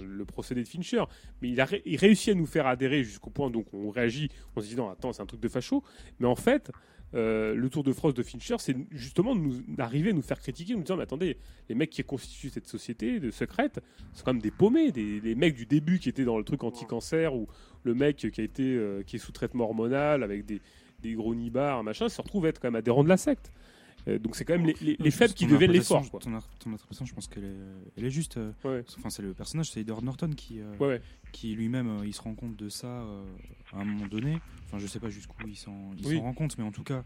le 0.02 0.24
procédé 0.24 0.62
de 0.62 0.68
Fincher, 0.68 1.04
mais 1.42 1.50
il 1.50 1.60
a 1.60 1.64
à 1.64 2.34
nous 2.34 2.46
faire 2.46 2.66
adhérer 2.66 3.04
jusqu'au 3.04 3.30
point 3.30 3.50
donc 3.50 3.66
on 3.72 3.90
réagit, 3.90 4.30
on 4.56 4.60
se 4.60 4.66
dit 4.68 4.76
non, 4.76 4.90
attends, 4.90 5.12
c'est 5.12 5.22
un 5.22 5.26
truc 5.26 5.40
de 5.40 5.48
facho, 5.48 5.82
mais 6.20 6.26
en 6.26 6.36
fait, 6.36 6.70
euh, 7.14 7.54
le 7.54 7.70
tour 7.70 7.84
de 7.84 7.92
France 7.92 8.14
de 8.14 8.22
Fincher, 8.22 8.56
c'est 8.58 8.76
justement 8.90 9.34
d'arriver 9.66 10.10
à 10.10 10.12
nous 10.12 10.22
faire 10.22 10.38
critiquer, 10.38 10.74
nous 10.74 10.82
disant, 10.82 10.96
mais 10.96 11.04
attendez, 11.04 11.38
les 11.68 11.74
mecs 11.74 11.90
qui 11.90 12.02
constituent 12.04 12.50
cette 12.50 12.66
société 12.66 13.18
de 13.18 13.30
secrète, 13.30 13.80
c'est 14.12 14.24
quand 14.24 14.34
même 14.34 14.42
des 14.42 14.50
paumés, 14.50 14.92
des, 14.92 15.20
des 15.20 15.34
mecs 15.34 15.54
du 15.54 15.64
début 15.64 15.98
qui 15.98 16.08
étaient 16.10 16.24
dans 16.24 16.36
le 16.38 16.44
truc 16.44 16.64
anti-cancer, 16.64 17.34
ou 17.34 17.48
le 17.84 17.94
mec 17.94 18.16
qui 18.16 18.40
a 18.40 18.44
été, 18.44 18.74
euh, 18.74 19.02
qui 19.02 19.16
est 19.16 19.18
sous 19.18 19.32
traitement 19.32 19.64
hormonal, 19.64 20.22
avec 20.22 20.44
des, 20.44 20.60
des 21.00 21.14
gros 21.14 21.34
nibards, 21.34 21.82
machin, 21.82 22.08
se 22.10 22.20
retrouve 22.20 22.44
être 22.46 22.60
quand 22.60 22.68
même 22.68 22.76
adhérent 22.76 23.04
de 23.04 23.08
la 23.08 23.16
secte. 23.16 23.52
Euh, 24.08 24.18
donc 24.18 24.36
c'est 24.36 24.44
quand 24.44 24.56
même 24.58 24.66
les, 24.80 24.96
les- 24.98 25.10
faibles 25.10 25.34
qui 25.34 25.46
deviennent 25.46 25.70
les 25.72 25.80
forts. 25.80 26.08
quoi. 26.10 26.20
Ton, 26.20 26.30
ton 26.58 26.72
interprétation, 26.72 27.04
je 27.04 27.14
pense 27.14 27.26
qu'elle 27.28 27.44
est, 27.44 27.56
elle 27.96 28.04
est 28.04 28.10
juste. 28.10 28.36
euh, 28.38 28.52
Enfin, 28.96 29.10
c'est 29.10 29.22
le 29.22 29.34
personnage, 29.34 29.70
c'est 29.70 29.80
Edward 29.80 30.02
Norton 30.04 30.30
qui, 30.36 30.60
euh, 30.60 30.76
Ouais, 30.78 30.86
ouais. 30.86 31.02
qui 31.32 31.54
lui-même, 31.54 32.00
il 32.04 32.14
se 32.14 32.20
rend 32.22 32.34
compte 32.34 32.56
de 32.56 32.68
ça 32.68 33.02
à 33.72 33.80
un 33.80 33.84
moment 33.84 34.06
donné. 34.06 34.38
Enfin, 34.66 34.78
je 34.78 34.86
sais 34.86 35.00
pas 35.00 35.10
jusqu'où 35.10 35.46
il 35.46 35.56
s'en, 35.56 35.90
Oui. 36.04 36.18
rend 36.18 36.32
compte, 36.32 36.56
mais 36.58 36.64
en 36.64 36.72
tout 36.72 36.84
cas, 36.84 37.04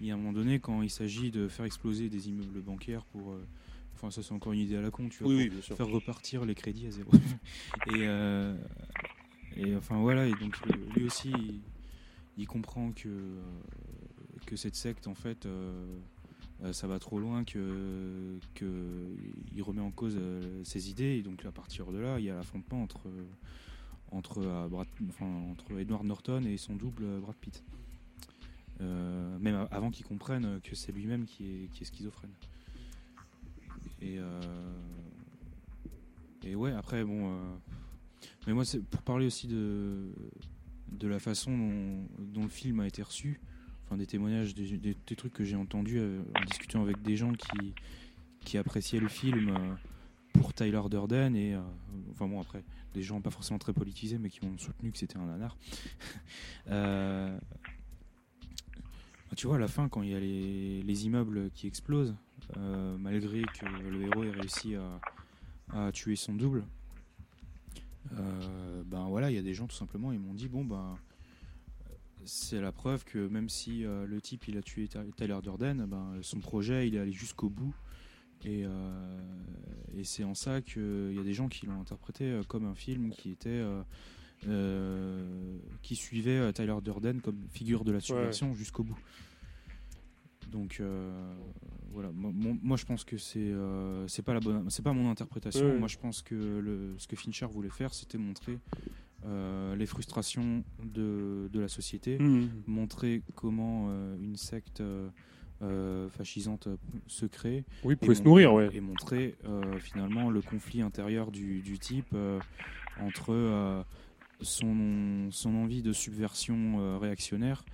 il 0.00 0.06
y 0.06 0.10
a 0.10 0.14
un 0.14 0.16
moment 0.16 0.32
donné 0.32 0.58
quand 0.58 0.82
il 0.82 0.90
s'agit 0.90 1.30
de 1.30 1.48
faire 1.48 1.64
exploser 1.64 2.08
des 2.08 2.28
immeubles 2.28 2.60
bancaires 2.60 3.04
pour. 3.06 3.34
Enfin, 3.94 4.10
ça 4.10 4.22
c'est 4.22 4.32
encore 4.32 4.52
une 4.52 4.60
idée 4.60 4.76
à 4.76 4.80
la 4.80 4.90
con, 4.90 5.08
tu 5.08 5.22
vois, 5.22 5.32
Oui, 5.32 5.48
oui, 5.54 5.62
faire 5.62 5.86
repartir 5.86 6.44
les 6.44 6.54
crédits 6.56 6.86
à 6.86 6.90
zéro. 6.90 7.10
et, 7.88 7.90
euh, 8.00 8.56
et 9.56 9.76
enfin 9.76 10.00
voilà, 10.00 10.26
et 10.26 10.32
donc 10.32 10.56
lui 10.96 11.04
aussi, 11.04 11.30
il, 11.30 11.60
il 12.36 12.46
comprend 12.48 12.90
que 12.92 13.08
que 14.46 14.56
cette 14.56 14.74
secte, 14.74 15.06
en 15.06 15.14
fait, 15.14 15.46
euh, 15.46 15.98
ça 16.70 16.86
va 16.86 16.98
trop 16.98 17.18
loin 17.18 17.44
que, 17.44 18.38
remet 19.60 19.80
en 19.80 19.90
cause 19.90 20.16
euh, 20.16 20.62
ses 20.64 20.90
idées. 20.90 21.16
Et 21.16 21.22
donc 21.22 21.44
à 21.44 21.52
partir 21.52 21.90
de 21.90 21.98
là 21.98 22.18
il 22.18 22.24
y 22.24 22.30
a 22.30 22.34
l'affrontement 22.34 22.82
entre 22.82 23.08
entre 24.12 24.40
euh, 24.40 25.78
Edward 25.78 26.04
Norton 26.04 26.44
et 26.44 26.56
son 26.56 26.76
double 26.76 27.04
euh, 27.04 27.20
Brad 27.20 27.36
Pitt. 27.36 27.64
Euh, 28.80 29.38
même 29.38 29.66
avant 29.70 29.90
qu'il 29.90 30.04
comprenne 30.04 30.60
que 30.62 30.74
c'est 30.74 30.92
lui-même 30.92 31.24
qui 31.24 31.44
est, 31.44 31.68
qui 31.72 31.82
est 31.82 31.86
schizophrène. 31.86 32.32
Et 34.00 34.18
euh, 34.18 34.40
et 36.42 36.54
ouais 36.54 36.72
après 36.72 37.04
bon 37.04 37.30
euh, 37.30 37.54
mais 38.46 38.52
moi 38.52 38.64
c'est 38.64 38.82
pour 38.82 39.02
parler 39.02 39.26
aussi 39.26 39.46
de 39.46 40.12
de 40.90 41.08
la 41.08 41.20
façon 41.20 42.04
dont 42.18 42.42
le 42.42 42.48
film 42.48 42.80
a 42.80 42.86
été 42.86 43.02
reçu 43.02 43.40
des 43.96 44.06
témoignages, 44.06 44.54
des, 44.54 44.96
trucs 45.16 45.32
que 45.32 45.44
j'ai 45.44 45.56
entendus 45.56 45.98
euh, 45.98 46.22
en 46.36 46.44
discutant 46.44 46.82
avec 46.82 47.02
des 47.02 47.16
gens 47.16 47.32
qui, 48.44 48.58
appréciaient 48.58 49.00
le 49.00 49.08
film 49.08 49.48
euh, 49.48 49.74
pour 50.34 50.52
Tyler 50.52 50.82
Durden 50.90 51.34
et 51.34 51.54
euh, 51.54 51.60
enfin 52.10 52.26
bon 52.26 52.38
après 52.38 52.62
des 52.92 53.02
gens 53.02 53.22
pas 53.22 53.30
forcément 53.30 53.58
très 53.58 53.72
politisés 53.72 54.18
mais 54.18 54.28
qui 54.28 54.44
ont 54.44 54.58
soutenu 54.58 54.92
que 54.92 54.98
c'était 54.98 55.16
un 55.16 55.26
nanar. 55.26 55.56
Euh, 56.68 57.36
tu 59.36 59.48
vois 59.48 59.56
à 59.56 59.58
la 59.58 59.66
fin 59.66 59.88
quand 59.88 60.02
il 60.02 60.10
y 60.10 60.14
a 60.14 60.20
les, 60.20 60.82
les 60.82 61.06
immeubles 61.06 61.50
qui 61.50 61.66
explosent 61.66 62.14
malgré 62.98 63.42
que 63.42 63.66
le 63.66 64.02
héros 64.02 64.22
ait 64.22 64.30
réussi 64.30 64.76
à, 64.76 65.00
à 65.86 65.90
tuer 65.90 66.14
son 66.14 66.34
double 66.34 66.64
ben 68.10 69.08
voilà 69.08 69.30
il 69.30 69.34
y 69.34 69.38
a 69.38 69.42
des 69.42 69.54
gens 69.54 69.66
tout 69.66 69.74
simplement 69.74 70.12
ils 70.12 70.20
m'ont 70.20 70.34
dit 70.34 70.48
bon 70.48 70.64
ben 70.64 70.96
c'est 72.24 72.60
la 72.60 72.72
preuve 72.72 73.04
que 73.04 73.26
même 73.28 73.48
si 73.48 73.84
euh, 73.84 74.06
le 74.06 74.20
type 74.20 74.48
il 74.48 74.56
a 74.56 74.62
tué 74.62 74.88
Ty- 74.88 75.12
Tyler 75.16 75.38
Durden, 75.42 75.86
ben, 75.86 76.18
son 76.22 76.40
projet 76.40 76.88
il 76.88 76.94
est 76.94 76.98
allé 76.98 77.12
jusqu'au 77.12 77.48
bout. 77.48 77.74
Et, 78.44 78.64
euh, 78.64 79.20
et 79.96 80.02
c'est 80.04 80.24
en 80.24 80.34
ça 80.34 80.60
qu'il 80.62 81.14
y 81.14 81.18
a 81.18 81.22
des 81.22 81.34
gens 81.34 81.48
qui 81.48 81.66
l'ont 81.66 81.80
interprété 81.80 82.24
euh, 82.24 82.42
comme 82.42 82.64
un 82.64 82.74
film 82.74 83.10
qui 83.10 83.30
était 83.30 83.62
euh, 84.48 85.58
qui 85.82 85.94
suivait 85.94 86.52
Tyler 86.52 86.74
Durden 86.82 87.20
comme 87.20 87.46
figure 87.52 87.84
de 87.84 87.92
la 87.92 88.00
subversion 88.00 88.54
jusqu'au 88.54 88.82
bout. 88.82 88.98
Donc 90.50 90.82
voilà, 91.92 92.10
moi, 92.12 92.76
je 92.76 92.84
pense 92.84 93.04
que 93.04 93.16
c'est 93.16 93.54
c'est 94.08 94.22
pas 94.22 94.34
la 94.34 94.40
bonne, 94.40 94.68
c'est 94.70 94.82
pas 94.82 94.92
mon 94.92 95.08
interprétation. 95.10 95.64
Ouais. 95.66 95.78
Moi 95.78 95.88
je 95.88 95.98
pense 95.98 96.20
que 96.20 96.34
le, 96.34 96.94
ce 96.98 97.06
que 97.06 97.16
Fincher 97.16 97.46
voulait 97.46 97.70
faire, 97.70 97.94
c'était 97.94 98.18
montrer 98.18 98.58
euh, 99.24 99.76
les 99.76 99.86
frustrations 99.86 100.64
de, 100.82 101.48
de 101.52 101.60
la 101.60 101.68
société, 101.68 102.18
Mhm. 102.18 102.50
montrer 102.66 103.22
comment 103.34 103.86
euh, 103.88 104.16
une 104.20 104.36
secte 104.36 104.80
euh, 104.80 106.08
fascisante 106.10 106.68
se 107.06 107.26
crée. 107.26 107.64
Oui, 107.84 107.94
pouvait 107.96 108.14
se 108.16 108.22
nourrir, 108.22 108.52
ouais. 108.52 108.68
Et 108.74 108.80
montrer 108.80 109.36
finalement 109.78 110.28
le 110.30 110.42
conflit 110.42 110.82
intérieur 110.82 111.30
du, 111.30 111.60
du 111.60 111.78
type 111.78 112.14
entre 113.00 113.84
son, 114.40 115.28
son 115.30 115.54
envie 115.54 115.82
de 115.82 115.92
subversion 115.92 116.98
réactionnaire 116.98 117.64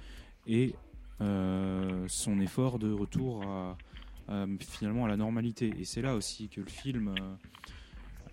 et 0.47 0.75
son 1.21 2.41
effort 2.41 2.79
de 2.79 2.93
retour 2.93 3.43
à, 3.47 3.79
à, 4.29 4.47
finalement 4.61 5.07
à 5.07 5.09
la 5.09 5.17
normalité. 5.17 5.73
Et 5.81 5.85
c'est 5.85 6.03
là 6.03 6.15
aussi 6.15 6.49
que 6.51 6.61
le 6.61 6.69
film, 6.69 7.15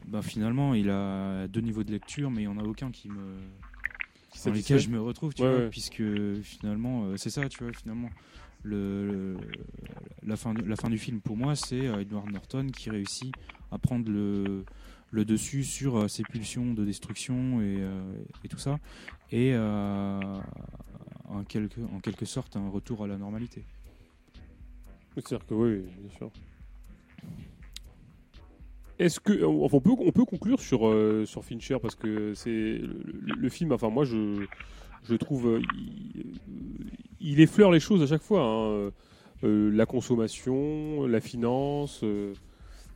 ben, 0.08 0.22
finalement, 0.22 0.74
il 0.74 0.90
a 0.90 1.48
deux 1.48 1.62
niveaux 1.62 1.84
de 1.84 1.92
lecture, 1.92 2.30
mais 2.32 2.44
il 2.44 2.48
n'y 2.50 2.54
en 2.54 2.58
a 2.58 2.64
aucun 2.64 2.92
qui 2.92 3.10
me 3.10 3.38
Qui 4.32 4.40
dans 4.48 4.54
lesquels 4.54 4.80
je 4.80 4.90
me 4.90 5.02
retrouve, 5.02 5.34
tu 5.34 5.42
Ouais, 5.44 5.50
vois, 5.50 5.58
ouais. 5.60 5.70
puisque 5.70 6.04
finalement, 6.44 7.06
euh, 7.06 7.18
c'est 7.18 7.30
ça, 7.30 7.48
tu 7.50 7.64
vois, 7.64 7.74
finalement. 7.74 8.10
Le, 8.64 9.06
le- 9.06 9.38
la, 10.26 10.36
fin, 10.36 10.52
la 10.54 10.76
fin 10.76 10.90
du 10.90 10.98
film, 10.98 11.22
pour 11.22 11.38
moi, 11.38 11.56
c'est 11.56 11.86
euh, 11.86 12.00
Edward 12.02 12.32
Norton 12.32 12.66
qui 12.76 12.90
réussit 12.90 13.32
à 13.72 13.78
prendre 13.78 14.10
le, 14.12 14.66
le 15.12 15.24
dessus 15.26 15.64
sur 15.64 15.98
euh, 15.98 16.08
ses 16.08 16.24
pulsions 16.24 16.74
de 16.74 16.84
destruction 16.84 17.62
et, 17.62 17.78
euh, 17.80 18.02
et 18.44 18.48
tout 18.48 18.58
ça, 18.58 18.80
et 19.32 19.52
euh, 19.54 20.20
en, 21.30 21.44
quelque, 21.44 21.80
en 21.94 22.00
quelque 22.00 22.26
sorte 22.26 22.56
un 22.56 22.68
retour 22.70 23.04
à 23.04 23.08
la 23.08 23.18
normalité. 23.18 23.64
C'est-à-dire 25.14 25.46
que 25.46 25.54
oui, 25.54 25.84
bien 26.00 26.18
sûr. 26.18 26.32
Est-ce 28.98 29.20
que 29.20 29.44
enfin, 29.44 29.78
on 29.78 29.82
peut 29.82 29.92
on 30.00 30.12
peut 30.12 30.26
conclure 30.26 30.60
sur 30.60 30.88
euh, 30.88 31.26
sur 31.26 31.44
Fincher 31.44 31.78
parce 31.82 31.96
que 31.96 32.34
c'est 32.34 32.80
le, 32.82 33.50
film 33.50 33.74
enfin 33.74 33.90
moi 33.90 34.06
je 34.06 35.16
trouve 35.16 35.48
euh, 35.48 35.62
il, 37.20 37.42
effleure 37.42 37.72
les 37.72 37.82
choses 37.82 38.02
à 38.02 38.08
chaque 38.08 38.24
fois 38.24 38.42
hein. 38.42 38.92
Euh, 39.44 39.70
la 39.72 39.86
consommation, 39.86 41.06
la 41.08 41.20
finance, 41.20 42.02
euh, 42.04 42.34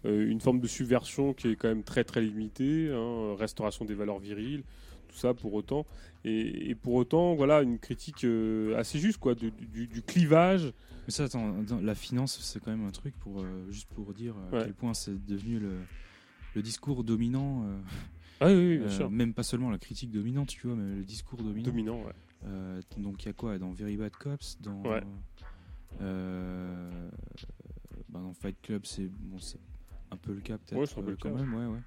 euh, 0.05 0.29
une 0.29 0.39
forme 0.39 0.59
de 0.59 0.67
subversion 0.67 1.33
qui 1.33 1.49
est 1.49 1.55
quand 1.55 1.67
même 1.67 1.83
très 1.83 2.03
très 2.03 2.21
limitée, 2.21 2.89
hein, 2.91 3.35
restauration 3.37 3.83
des 3.83 3.93
valeurs 3.93 4.19
viriles, 4.19 4.63
tout 5.09 5.17
ça 5.17 5.33
pour 5.33 5.53
autant 5.53 5.85
et, 6.23 6.75
pour 6.75 6.93
autant 6.95 7.35
voilà 7.35 7.61
une 7.61 7.77
critique 7.77 8.23
euh, 8.23 8.77
assez 8.77 8.99
juste 8.99 9.19
quoi 9.19 9.35
du 9.35 10.01
clivage 10.05 10.73
Mais 11.09 11.13
ça, 11.13 11.23
attends, 11.23 11.55
la 11.81 11.95
finance, 11.95 12.39
c'est 12.39 12.59
quand 12.63 12.69
même 12.69 12.85
un 12.85 12.91
truc 12.91 13.15
pour 13.17 13.41
euh, 13.41 13.65
juste 13.71 13.89
pour 13.95 14.13
dire 14.13 14.35
à 14.37 14.55
Ouais. 14.57 14.63
quel 14.65 14.75
point 14.75 14.93
c'est 14.93 15.25
devenu 15.25 15.57
le, 15.57 15.79
le 16.53 16.61
discours 16.61 17.03
dominant. 17.03 17.63
euh, 17.65 17.79
Ah 18.41 18.45
oui, 18.49 18.53
oui, 18.53 18.77
bien 18.77 18.85
euh, 18.85 18.89
sûr. 18.95 19.09
Même 19.09 19.33
pas 19.33 19.41
seulement 19.41 19.71
la 19.71 19.79
critique 19.79 20.11
dominante, 20.11 20.49
tu 20.49 20.67
vois, 20.67 20.75
mais 20.75 20.97
le 20.97 21.03
discours 21.03 21.41
dominant. 21.41 21.65
Dominant, 21.71 22.03
ouais. 22.03 22.13
Euh, 22.45 22.79
donc 22.97 23.23
il 23.23 23.25
y 23.25 23.29
a 23.29 23.33
quoi 23.33 23.57
dans 23.57 23.71
Very 23.71 23.97
Bad 23.97 24.15
Cops, 24.17 24.59
dans 24.61 24.83
Ouais. 24.83 25.01
euh, 26.01 27.09
bah, 28.07 28.19
dans 28.21 28.33
Fight 28.33 28.61
Club, 28.61 28.85
c'est 28.85 29.07
bon, 29.07 29.39
c'est 29.39 29.57
un 30.11 30.17
peu 30.17 30.33
le 30.35 30.41
cas 30.41 30.59
peut-être 30.59 30.79
Ouais, 30.79 30.85
c'est 30.85 30.99
un 30.99 31.01
peu 31.01 31.07
euh, 31.07 31.11
le 31.13 31.17
quand 31.17 31.31
cas, 31.31 31.35
même, 31.43 31.53
ouais, 31.55 31.65
ouais. 31.65 31.81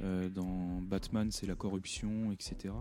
Euh, 0.00 0.30
dans 0.30 0.80
Batman, 0.80 1.30
c'est 1.30 1.46
la 1.46 1.54
corruption, 1.54 2.32
etc. 2.32 2.72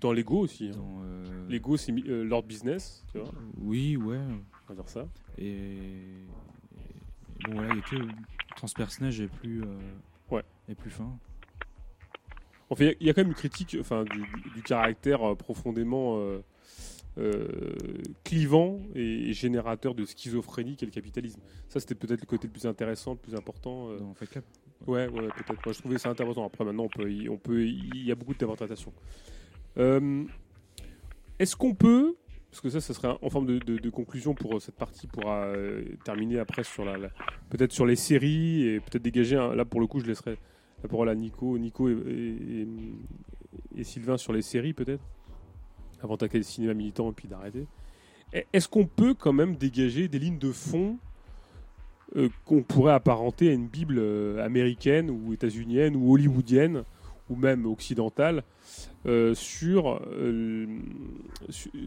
Dans 0.00 0.14
Lego 0.14 0.38
aussi. 0.38 0.68
hein. 0.68 0.72
Dans, 0.74 1.02
euh, 1.04 1.48
Lego, 1.50 1.76
c'est 1.76 1.92
euh, 2.08 2.24
Lord 2.24 2.44
Business, 2.44 3.04
tu 3.12 3.18
vois. 3.18 3.30
Oui, 3.58 3.98
ouais. 3.98 4.18
On 4.68 4.72
va 4.72 4.74
dire 4.82 4.88
ça. 4.88 5.06
Et, 5.38 5.46
et 5.46 7.44
bon, 7.44 7.52
voilà, 7.54 7.68
il 7.72 7.76
y 7.76 7.80
a 7.80 7.82
que 7.82 8.08
transpersonnage 8.56 9.20
est 9.20 9.28
plus, 9.28 9.62
euh, 9.62 9.66
Ouais. 10.30 10.42
est 10.68 10.74
plus 10.74 10.90
fin. 10.90 11.16
Enfin, 12.68 12.84
il 12.84 12.86
y 12.88 12.90
a- 12.90 12.94
il 13.00 13.06
y, 13.06 13.10
a 13.10 13.14
quand 13.14 13.20
même 13.20 13.28
une 13.28 13.34
critique 13.34 13.76
enfin, 13.80 14.04
du, 14.04 14.24
du 14.54 14.62
caractère 14.62 15.22
euh, 15.22 15.34
profondément 15.36 16.18
euh, 16.18 16.40
euh, 17.18 17.74
clivant 18.24 18.80
et, 18.96 19.28
et 19.28 19.32
générateur 19.32 19.94
de 19.94 20.04
schizophrénie 20.04 20.76
qu'est 20.76 20.86
le 20.86 20.90
capitalisme. 20.92 21.40
Ça, 21.68 21.78
c'était 21.78 21.94
peut-être 21.94 22.20
le 22.22 22.26
côté 22.26 22.48
le 22.48 22.52
plus 22.52 22.66
intéressant, 22.66 23.12
le 23.12 23.18
plus 23.18 23.34
important. 23.36 23.94
Dans 23.96 24.14
Fight 24.14 24.30
Club 24.30 24.44
Ouais, 24.86 25.08
ouais, 25.08 25.28
peut-être. 25.28 25.64
Moi, 25.64 25.72
je 25.72 25.78
trouvais 25.78 25.98
ça 25.98 26.10
intéressant. 26.10 26.44
Après, 26.44 26.64
maintenant, 26.64 26.84
on 26.84 26.88
peut, 26.88 27.10
y- 27.10 27.28
on 27.28 27.38
peut, 27.38 27.64
il 27.66 28.04
y 28.04 28.10
a 28.12 28.14
beaucoup 28.16 28.32
d'interprétations. 28.34 28.92
Euh, 29.78 30.24
Est-ce 31.38 31.54
qu'on 31.56 31.74
peut, 31.74 32.16
parce 32.56 32.74
que 32.74 32.80
ça, 32.80 32.80
ça 32.80 32.94
serait 32.94 33.14
en 33.20 33.28
forme 33.28 33.46
de, 33.46 33.90
conclusion 33.90 34.34
pour 34.34 34.56
euh, 34.56 34.60
cette 34.60 34.76
partie, 34.76 35.06
pour 35.06 35.24
euh, 35.26 35.82
terminer 36.06 36.38
après 36.38 36.64
sur 36.64 36.86
la, 36.86 36.96
peut-être 37.50 37.72
sur 37.72 37.84
les 37.84 37.96
séries 37.96 38.66
et 38.66 38.80
peut-être 38.80 39.02
dégager. 39.02 39.36
un- 39.36 39.54
là, 39.54 39.66
pour 39.66 39.78
le 39.78 39.86
coup, 39.86 40.00
je 40.00 40.06
laisserai 40.06 40.38
la 40.82 40.88
parole 40.88 41.10
à 41.10 41.14
Nico, 41.14 41.58
Nico 41.58 41.86
et, 41.90 42.66
Sylvain 43.82 44.16
sur 44.16 44.32
les 44.32 44.40
séries, 44.40 44.72
peut-être, 44.72 45.04
avant 46.00 46.14
d'attaquer 46.14 46.38
le 46.38 46.44
cinéma 46.44 46.72
militant 46.72 47.10
et 47.10 47.12
puis 47.12 47.28
d'arrêter. 47.28 47.66
Est-ce 48.54 48.68
qu'on 48.68 48.86
peut 48.86 49.12
quand 49.12 49.34
même 49.34 49.56
dégager 49.56 50.08
des 50.08 50.18
lignes 50.18 50.38
de 50.38 50.50
fond 50.50 50.96
euh, 52.16 52.30
qu'on 52.46 52.62
pourrait 52.62 52.94
apparenter 52.94 53.50
à 53.50 53.52
une 53.52 53.68
Bible 53.68 54.00
américaine 54.40 55.10
ou 55.10 55.34
états-unienne 55.34 55.94
ou 55.94 56.14
hollywoodienne 56.14 56.84
ou 57.28 57.36
même 57.36 57.66
occidentale 57.66 58.44
euh, 59.06 59.34
sur, 59.34 60.00
euh, 60.12 60.66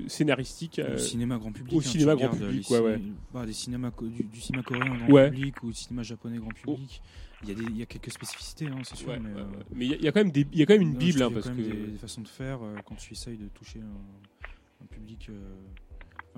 scénaristique 0.08 0.80
euh, 0.80 0.98
cinéma 0.98 1.38
grand 1.38 1.52
public. 1.52 1.74
au 1.76 1.80
hein, 1.80 1.84
cinéma 1.84 2.16
grand 2.16 2.30
public 2.30 2.70
ouais, 2.70 3.02
bah, 3.34 3.46
des 3.46 3.54
cinémas 3.54 3.92
du, 4.02 4.24
du 4.24 4.42
cinéma 4.42 4.64
coréen 4.64 4.96
grand 4.98 5.10
Ouais. 5.10 5.30
public 5.30 5.64
ou 5.64 5.68
du 5.68 5.74
cinéma 5.74 6.04
japonais 6.04 6.38
grand 6.38 6.50
public. 6.54 7.02
Il, 7.44 7.50
y 7.50 7.52
a 7.54 7.56
des, 7.56 7.64
il 7.64 7.78
y 7.78 7.82
a 7.82 7.86
quelques 7.86 8.12
spécificités, 8.12 8.68
hein, 8.68 8.82
c'est 8.84 8.98
sûr. 8.98 9.10
Ouais, 9.10 9.20
mais 9.20 9.30
euh, 9.30 9.46
il 9.76 9.84
y 9.84 10.04
y, 10.04 10.08
a 10.08 10.12
quand 10.12 10.20
même 10.20 10.32
des- 10.32 10.46
il 10.52 10.60
y 10.60 10.62
a 10.62 10.66
quand 10.66 10.74
même 10.74 10.82
une 10.82 10.94
non, 10.94 11.00
Bible, 11.00 11.22
hein, 11.24 11.30
y 11.30 11.34
parce 11.34 11.48
quand 11.48 11.56
même 11.56 11.66
que- 11.66 11.72
des, 11.72 11.92
des 11.92 11.98
façons 11.98 12.22
de 12.22 12.28
faire 12.28 12.60
euh, 12.62 12.76
quand 12.86 12.96
tu 12.96 13.14
essayes 13.14 13.38
de 13.38 13.48
toucher 13.48 13.80
un, 13.80 14.84
un 14.84 14.88
public. 14.88 15.28
euh, 15.30 15.56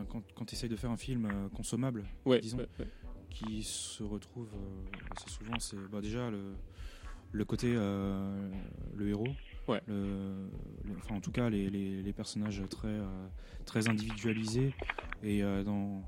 quand, 0.09 0.21
quand 0.35 0.45
tu 0.45 0.55
essayes 0.55 0.69
de 0.69 0.75
faire 0.75 0.89
un 0.91 0.97
film 0.97 1.27
consommable, 1.55 2.05
Ouais, 2.25 2.39
disons, 2.39 2.57
qui 3.29 3.61
se 3.63 4.01
retrouve 4.03 4.47
assez 5.11 5.29
souvent, 5.29 5.59
c'est 5.59 5.75
bah, 5.91 6.01
déjà 6.01 6.29
le, 6.31 6.39
le 7.31 7.45
côté 7.45 7.73
euh, 7.75 8.49
le 8.95 9.09
héros. 9.09 9.27
Ouais. 9.67 9.81
Le, 9.87 10.49
le- 10.85 10.97
enfin, 10.97 11.15
en 11.15 11.21
tout 11.21 11.31
cas, 11.31 11.49
les, 11.49 11.69
les- 11.69 12.01
les 12.01 12.13
personnages 12.13 12.61
très, 12.69 12.87
euh, 12.87 13.27
très 13.65 13.87
individualisés. 13.89 14.73
Et 15.23 15.43
euh, 15.43 15.63
dans, 15.63 16.01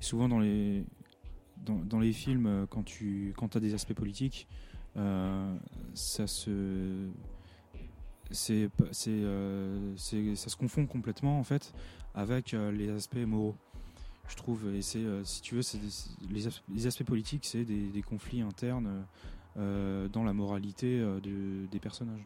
souvent 0.00 0.28
dans 0.28 0.40
les, 0.40 0.84
dans, 1.58 1.76
dans 1.78 2.00
les 2.00 2.12
films, 2.12 2.66
quand 2.70 2.82
tu 2.84 3.32
quand 3.36 3.54
as 3.56 3.60
des 3.60 3.72
aspects 3.74 3.94
politiques, 3.94 4.46
ça 4.94 6.26
se. 6.26 7.08
C'est, 8.30 8.70
ça 10.36 10.48
se 10.48 10.56
confond 10.56 10.86
complètement 10.86 11.38
en 11.38 11.44
fait 11.44 11.74
avec 12.14 12.52
les 12.52 12.88
aspects 12.88 13.16
moraux 13.26 13.54
je 14.28 14.36
trouve 14.36 14.74
et 14.74 14.80
c'est 14.80 15.04
si 15.24 15.42
tu 15.42 15.54
veux 15.56 15.60
c'est 15.62 15.78
les, 16.30 16.46
as- 16.46 16.62
les 16.72 16.86
aspects 16.86 17.04
politiques 17.04 17.44
c'est 17.44 17.64
des, 17.64 17.88
des 17.88 18.00
conflits 18.02 18.40
internes 18.40 19.04
dans 19.56 20.24
la 20.24 20.32
moralité 20.32 20.98
euh, 21.00 21.20
de- 21.20 21.66
des 21.70 21.78
personnages 21.78 22.24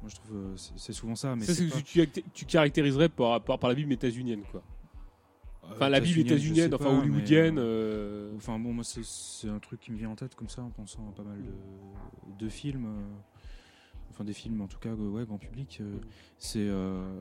moi 0.00 0.08
je 0.10 0.14
trouve 0.16 0.36
euh, 0.36 0.56
c'est 0.56 0.92
souvent 0.92 1.14
ça 1.14 1.34
mais 1.36 1.44
Ça, 1.44 1.54
c'est 1.54 1.68
c'est 1.68 1.74
pas- 2.04 2.12
que 2.14 2.20
tu, 2.32 2.44
caractériserais 2.46 3.08
par, 3.08 3.42
par, 3.42 3.58
par 3.58 3.68
la 3.70 3.74
Bible 3.76 3.92
états-unienne, 3.92 4.42
quoi. 4.50 4.62
Enfin, 5.70 5.88
la 5.88 6.00
Bible 6.00 6.18
Euh, 6.18 6.22
États-Unienne, 6.22 6.74
enfin 6.74 6.98
hollywoodienne. 6.98 7.54
mais, 7.54 7.60
euh, 7.60 8.32
Enfin 8.36 8.58
bon, 8.58 8.72
moi 8.72 8.82
c'est- 8.84 9.48
un 9.48 9.60
truc 9.60 9.78
qui 9.80 9.92
me 9.92 9.96
vient 9.96 10.10
en 10.10 10.16
tête 10.16 10.34
comme 10.34 10.48
ça 10.48 10.60
en 10.62 10.70
pensant 10.70 11.08
à 11.08 11.12
pas 11.12 11.22
mal 11.22 11.38
de, 11.40 12.44
de 12.44 12.48
films. 12.48 12.84
euh, 12.86 13.14
enfin 14.10 14.24
des 14.24 14.32
films 14.34 14.60
en 14.60 14.66
tout 14.66 14.78
cas, 14.80 14.90
euh, 14.90 15.08
ouais, 15.08 15.24
grand 15.24 15.38
public. 15.38 15.78
euh, 15.80 15.98
c'est. 16.36 16.66
euh, 16.68 17.20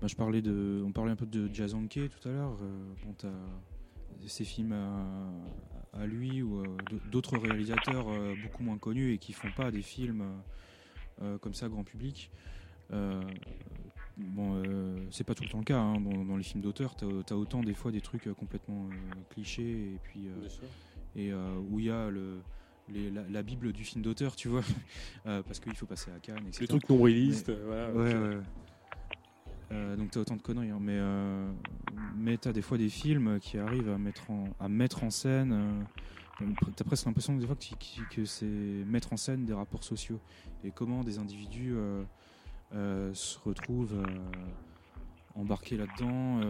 bah, 0.00 0.06
je 0.08 0.16
parlais 0.16 0.40
de, 0.42 0.82
on 0.86 0.90
parlait 0.92 1.12
un 1.12 1.16
peu 1.16 1.26
de 1.26 1.52
Jazz 1.52 1.74
Hanke 1.74 2.00
tout 2.08 2.28
à 2.28 2.32
l'heure. 2.32 2.56
euh, 2.62 2.94
bon, 3.04 3.12
t'as 3.16 3.28
ces 4.26 4.44
films 4.44 4.72
à, 4.72 5.28
à 5.94 6.06
lui 6.06 6.42
ou 6.42 6.58
euh, 6.58 6.66
d'autres 7.10 7.38
réalisateurs 7.38 8.08
euh, 8.08 8.34
beaucoup 8.36 8.62
moins 8.62 8.78
connus 8.78 9.12
et 9.12 9.18
qui 9.18 9.32
font 9.32 9.50
pas 9.50 9.70
des 9.70 9.82
films 9.82 10.24
euh, 11.22 11.38
comme 11.38 11.54
ça 11.54 11.68
grand 11.68 11.84
public. 11.84 12.30
Euh, 12.92 13.22
bon, 14.16 14.54
euh, 14.56 14.98
c'est 15.10 15.24
pas 15.24 15.34
tout 15.34 15.44
le 15.44 15.48
temps 15.48 15.58
le 15.58 15.64
cas. 15.64 15.78
hein. 15.78 16.00
Dans, 16.00 16.24
dans 16.24 16.36
les 16.36 16.42
films 16.42 16.62
d'auteur, 16.62 16.94
t'as 16.96 17.06
as 17.06 17.36
autant 17.36 17.62
des 17.62 17.74
fois 17.74 17.92
des 17.92 18.00
trucs 18.00 18.28
complètement 18.34 18.86
euh, 18.86 19.22
clichés 19.30 19.94
et 19.94 19.98
puis 20.02 20.28
euh, 20.28 20.34
et 21.16 21.32
euh, 21.32 21.56
où 21.70 21.78
il 21.80 21.86
y 21.86 21.90
a 21.90 22.10
le 22.10 22.42
les- 22.88 23.10
la, 23.10 23.22
la 23.28 23.42
bible 23.42 23.72
du 23.72 23.82
film 23.82 24.02
d'auteur, 24.02 24.36
tu 24.36 24.48
vois, 24.48 24.60
euh, 25.26 25.42
parce 25.42 25.58
qu'il 25.58 25.74
faut 25.74 25.86
passer 25.86 26.10
à 26.10 26.20
Cannes, 26.20 26.44
etc. 26.48 26.60
Les 26.60 26.66
trucs 26.66 26.84
euh, 27.48 27.64
voilà, 27.66 27.90
Ouais, 27.92 28.36
ouais. 28.36 28.42
Euh, 29.72 29.96
donc 29.96 30.10
t'as 30.10 30.20
autant 30.20 30.36
de 30.36 30.42
conneries, 30.42 30.70
hein, 30.70 30.78
mais 30.80 30.98
euh, 30.98 31.50
mais 32.16 32.36
t'as 32.36 32.52
des 32.52 32.62
fois 32.62 32.78
des 32.78 32.88
films 32.88 33.38
qui 33.40 33.58
arrivent 33.58 33.88
à 33.88 33.98
mettre 33.98 34.30
en 34.30 34.48
à 34.60 34.68
mettre 34.68 35.04
en 35.04 35.10
scène. 35.10 35.52
euh, 36.40 36.44
t'as 36.76 36.84
presque 36.84 37.06
l'impression 37.06 37.36
des 37.36 37.46
fois 37.46 37.56
que, 38.10 38.24
c'est 38.24 38.44
mettre 38.44 39.12
en 39.12 39.16
scène 39.16 39.44
des 39.44 39.52
rapports 39.52 39.84
sociaux 39.84 40.20
et 40.64 40.70
comment 40.70 41.02
des 41.04 41.18
individus 41.18 41.76
se 42.72 43.38
retrouvent 43.38 44.02
embarqué 45.36 45.76
là-dedans. 45.76 46.40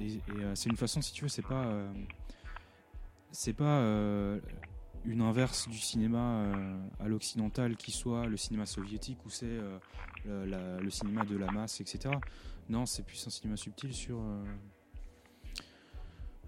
et, 0.00 0.14
et, 0.14 0.20
c'est 0.54 0.68
une 0.68 0.76
façon, 0.76 1.00
si 1.00 1.12
tu 1.12 1.22
veux, 1.22 1.28
c'est 1.28 1.46
pas, 1.46 1.72
c'est 3.30 3.52
pas 3.52 3.80
une 5.04 5.20
inverse 5.22 5.68
du 5.68 5.78
cinéma 5.78 6.18
euh, 6.18 6.78
à 7.00 7.08
l'occidental 7.08 7.76
qui 7.76 7.90
soit 7.90 8.26
le 8.26 8.36
cinéma 8.36 8.66
soviétique 8.66 9.18
où 9.26 9.30
c'est 9.30 9.46
euh, 9.46 10.80
le, 10.80 10.90
cinéma 10.90 11.24
de 11.24 11.36
la 11.36 11.50
masse, 11.50 11.80
etc. 11.80 12.14
Non, 12.68 12.86
c'est 12.86 13.04
plus 13.04 13.26
un 13.26 13.30
cinéma 13.30 13.56
subtil 13.56 13.92
sur 13.92 14.18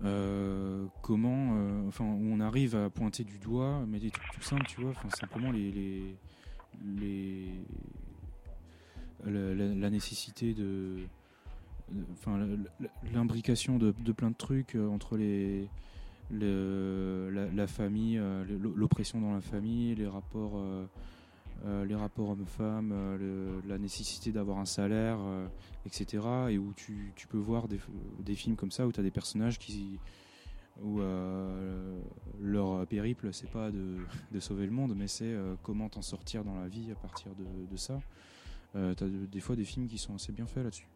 euh, 0.04 0.86
comment, 1.02 1.86
enfin, 1.88 2.04
où 2.04 2.32
on 2.32 2.40
arrive 2.40 2.76
à 2.76 2.90
pointer 2.90 3.24
du 3.24 3.38
doigt, 3.38 3.84
mais 3.88 3.98
des 3.98 4.10
trucs 4.10 4.30
tout 4.32 4.42
simples, 4.42 4.66
tu 4.66 4.80
vois, 4.80 4.90
enfin, 4.90 5.08
simplement 5.10 5.50
les, 5.50 6.16
les, 6.84 7.48
la, 9.24 9.90
nécessité 9.90 10.54
de, 10.54 10.98
enfin, 12.12 12.38
l'imbrication 13.12 13.78
de, 13.78 13.90
plein 14.12 14.30
de 14.30 14.36
trucs 14.36 14.76
entre 14.76 15.16
les, 15.16 15.68
la, 16.30 17.66
famille, 17.66 18.18
euh, 18.18 18.44
l'oppression 18.74 19.20
dans 19.20 19.32
la 19.32 19.40
famille, 19.40 19.94
les 19.94 20.06
rapports, 20.06 20.56
euh, 20.56 20.86
euh, 21.64 21.84
les 21.84 21.94
rapports 21.94 22.30
hommes-femmes, 22.30 22.94
la 23.66 23.78
nécessité 23.78 24.32
d'avoir 24.32 24.58
un 24.58 24.64
salaire, 24.64 25.18
etc. 25.86 26.22
Et 26.50 26.58
où 26.58 26.72
tu, 26.74 27.12
tu 27.16 27.26
peux 27.26 27.38
voir 27.38 27.68
des, 27.68 28.34
films 28.34 28.56
comme 28.56 28.70
ça 28.70 28.86
où 28.86 28.92
tu 28.92 29.00
as 29.00 29.04
des 29.04 29.10
personnages 29.10 29.58
qui 29.58 29.98
où 30.82 30.98
leur 32.42 32.84
périple 32.88 33.32
c'est 33.32 33.48
pas 33.50 33.70
de, 33.70 33.98
de 34.32 34.40
sauver 34.40 34.66
le 34.66 34.72
monde 34.72 34.94
mais 34.96 35.06
c'est 35.06 35.32
comment 35.62 35.88
t'en 35.88 36.02
sortir 36.02 36.42
dans 36.42 36.58
la 36.60 36.66
vie 36.66 36.90
à 36.90 36.96
partir 36.96 37.32
de, 37.36 37.44
de 37.70 37.76
ça 37.76 38.00
euh, 38.76 38.92
t'as 38.94 39.06
de- 39.06 39.26
des 39.26 39.40
fois 39.40 39.54
des 39.54 39.64
films 39.64 39.86
qui 39.86 39.98
sont 39.98 40.14
assez 40.16 40.32
bien 40.32 40.46
faits 40.46 40.64
là-dessus 40.64 40.88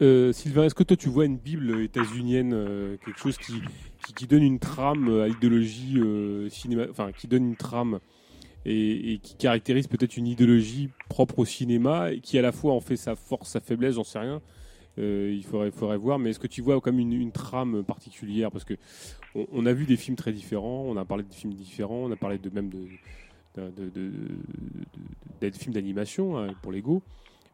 Euh, 0.00 0.32
Sylvain, 0.32 0.64
est-ce 0.64 0.74
que 0.76 0.84
toi 0.84 0.96
tu 0.96 1.08
vois 1.08 1.24
une 1.24 1.38
Bible 1.38 1.80
états-unienne, 1.80 2.52
euh, 2.54 2.96
quelque 3.04 3.18
chose 3.18 3.36
qui, 3.36 3.54
qui, 4.06 4.14
qui 4.14 4.26
donne 4.28 4.44
une 4.44 4.60
trame 4.60 5.08
à 5.20 5.26
l'idéologie 5.26 5.98
euh, 5.98 6.48
cinéma, 6.50 6.84
enfin 6.90 7.10
qui 7.10 7.26
donne 7.26 7.48
une 7.48 7.56
trame 7.56 7.98
et, 8.64 9.14
et 9.14 9.18
qui 9.18 9.34
caractérise 9.34 9.88
peut-être 9.88 10.16
une 10.16 10.28
idéologie 10.28 10.90
propre 11.08 11.40
au 11.40 11.44
cinéma 11.44 12.12
et 12.12 12.20
qui 12.20 12.38
à 12.38 12.42
la 12.42 12.52
fois 12.52 12.74
en 12.74 12.80
fait 12.80 12.96
sa 12.96 13.16
force, 13.16 13.50
sa 13.50 13.60
faiblesse, 13.60 13.96
j'en 13.96 14.04
sais 14.04 14.20
rien. 14.20 14.40
Euh, 14.98 15.32
il 15.36 15.44
faudrait, 15.44 15.70
faudrait 15.70 15.96
voir, 15.96 16.18
mais 16.18 16.30
est-ce 16.30 16.40
que 16.40 16.48
tu 16.48 16.60
vois 16.60 16.80
comme 16.80 16.98
une, 16.98 17.12
une 17.12 17.32
trame 17.32 17.82
particulière? 17.84 18.50
Parce 18.52 18.64
que 18.64 18.74
on, 19.34 19.46
on 19.52 19.66
a 19.66 19.72
vu 19.72 19.84
des 19.84 19.96
films 19.96 20.16
très 20.16 20.32
différents, 20.32 20.84
on 20.86 20.96
a 20.96 21.04
parlé 21.04 21.24
de 21.24 21.32
films 21.32 21.54
différents, 21.54 22.04
on 22.04 22.12
a 22.12 22.16
parlé 22.16 22.38
de 22.38 22.50
même 22.50 22.68
de, 22.68 22.86
de- 23.56 23.90
de- 23.90 24.12
de 25.40 25.50
films 25.50 25.74
d'animation 25.74 26.38
hein, 26.38 26.48
pour 26.62 26.70
Lego. 26.72 27.02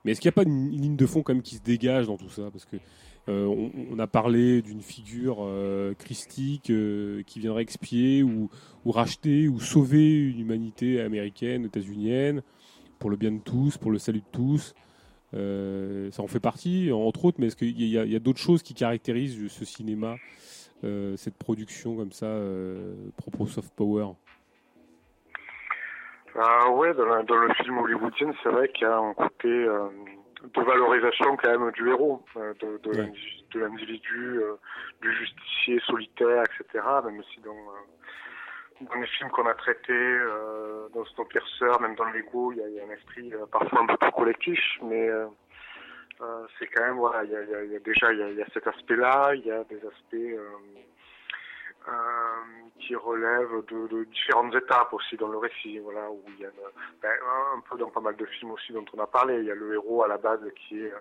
Mais 0.04 0.12
est-ce 0.12 0.20
qu'il 0.20 0.28
n'y 0.28 0.34
a 0.34 0.36
pas 0.36 0.42
une, 0.42 0.70
ligne 0.70 0.96
de 0.96 1.06
fond 1.06 1.22
quand 1.22 1.32
même 1.32 1.42
qui 1.42 1.56
se 1.56 1.62
dégage 1.62 2.06
dans 2.06 2.16
tout 2.16 2.28
ça? 2.28 2.50
Parce 2.50 2.64
que 2.66 2.76
euh, 3.28 3.70
on, 3.90 3.98
a 3.98 4.06
parlé 4.06 4.60
d'une 4.60 4.82
figure 4.82 5.38
euh, 5.40 5.94
christique 5.94 6.68
euh, 6.68 7.22
qui 7.22 7.40
viendrait 7.40 7.62
expier 7.62 8.22
ou, 8.22 8.50
racheter 8.84 9.48
ou 9.48 9.60
sauver 9.60 10.28
une 10.28 10.40
humanité 10.40 11.00
américaine, 11.00 11.64
états-unienne, 11.64 12.42
pour 12.98 13.08
le 13.08 13.16
bien 13.16 13.32
de 13.32 13.40
tous, 13.40 13.78
pour 13.78 13.90
le 13.90 13.98
salut 13.98 14.20
de 14.20 14.30
tous. 14.30 14.74
Ça 15.32 16.22
en 16.22 16.28
fait 16.28 16.38
partie, 16.38 16.92
entre 16.92 17.24
autres, 17.24 17.40
mais 17.40 17.48
est-ce 17.48 17.56
qu'il 17.56 17.82
y 17.82 17.98
a, 17.98 18.18
d'autres 18.20 18.38
choses 18.38 18.62
qui 18.62 18.72
caractérisent 18.72 19.48
ce 19.48 19.64
cinéma, 19.64 20.16
cette 20.82 21.34
production 21.34 21.96
comme 21.96 22.12
ça, 22.12 22.38
propre 23.16 23.46
soft 23.46 23.72
power? 23.74 24.12
Ah 26.36 26.68
ouais, 26.70 26.92
dans, 26.94 27.04
la- 27.06 27.22
dans 27.22 27.36
le 27.36 27.52
film 27.54 27.78
hollywoodien, 27.78 28.32
c'est 28.42 28.48
vrai 28.48 28.68
qu'il 28.70 28.82
y 28.86 28.90
a 28.90 28.96
un 28.98 29.14
côté 29.14 29.48
euh, 29.48 29.88
de 30.42 30.60
valorisation 30.62 31.36
quand 31.36 31.58
même 31.58 31.70
du 31.72 31.88
héros, 31.88 32.22
euh, 32.36 32.52
de, 32.60 32.78
de 32.78 32.90
l'indi- 32.96 33.44
de 33.52 33.60
l'individu, 33.60 34.38
euh, 34.42 34.54
du 35.00 35.12
justicier 35.14 35.80
solitaire, 35.86 36.42
etc. 36.42 36.84
Même 37.04 37.22
si 37.32 37.40
dans, 37.40 37.52
euh, 37.52 38.84
dans 38.92 39.00
les 39.00 39.06
films 39.06 39.30
qu'on 39.30 39.46
a 39.46 39.54
traités, 39.54 39.92
euh, 39.92 40.88
dans 40.92 41.04
Snowpiercer, 41.04 41.80
même 41.80 41.94
dans 41.94 42.04
Lego, 42.10 42.50
il 42.52 42.58
y 42.58 42.62
a, 42.62 42.68
il 42.68 42.74
y 42.74 42.80
a 42.80 42.84
un 42.84 42.90
esprit 42.90 43.32
euh, 43.32 43.46
parfois 43.50 43.80
un 43.82 43.86
peu 43.86 43.96
plus 43.96 44.10
collectif, 44.12 44.60
mais 44.82 45.08
euh, 45.08 45.26
euh, 46.20 46.46
c'est 46.58 46.66
quand 46.66 46.82
même 46.84 46.96
voilà, 46.96 47.22
il 47.24 47.30
y 47.30 47.36
a, 47.36 47.42
il 47.42 47.50
y 47.50 47.54
a- 47.54 47.64
il 47.64 47.72
y 47.72 47.76
a 47.76 47.80
déjà 47.80 48.12
il 48.12 48.18
y 48.18 48.22
a, 48.22 48.28
il 48.30 48.36
y 48.36 48.42
a 48.42 48.46
cet 48.52 48.66
aspect-là, 48.66 49.34
il 49.36 49.46
y 49.46 49.50
a 49.52 49.62
des 49.64 49.76
aspects 49.86 50.14
qui 52.80 52.94
relèvent 52.96 53.64
de, 53.68 53.86
de 53.88 54.04
différentes 54.04 54.54
étapes 54.54 54.92
aussi 54.92 55.16
dans 55.16 55.28
le 55.28 55.38
récit, 55.38 55.78
voilà, 55.78 56.10
où 56.10 56.22
il 56.28 56.40
y 56.40 56.46
a 56.46 56.50
ben, 57.02 57.10
un 57.54 57.60
peu 57.60 57.78
dans 57.78 57.90
pas 57.90 58.00
mal 58.00 58.16
de 58.16 58.24
films 58.26 58.52
aussi 58.52 58.72
dont 58.72 58.84
on 58.94 59.00
a 59.00 59.06
parlé, 59.06 59.38
il 59.38 59.44
y 59.44 59.50
a 59.50 59.54
le 59.54 59.74
héros 59.74 60.02
à 60.02 60.08
la 60.08 60.18
base 60.18 60.40
qui 60.56 60.80
est 60.80 60.92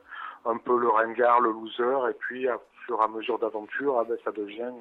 un 0.46 0.58
peu 0.58 0.78
le 0.78 0.90
ringard, 0.90 1.42
le 1.42 1.52
loser, 1.52 2.10
et 2.10 2.14
puis 2.14 2.48
à 2.48 2.60
fur 2.86 3.00
et 3.00 3.04
à 3.04 3.08
mesure 3.08 3.40
d'aventure, 3.40 4.00
ah 4.00 4.04
ben, 4.04 4.18
ça 4.24 4.32
devient 4.32 4.72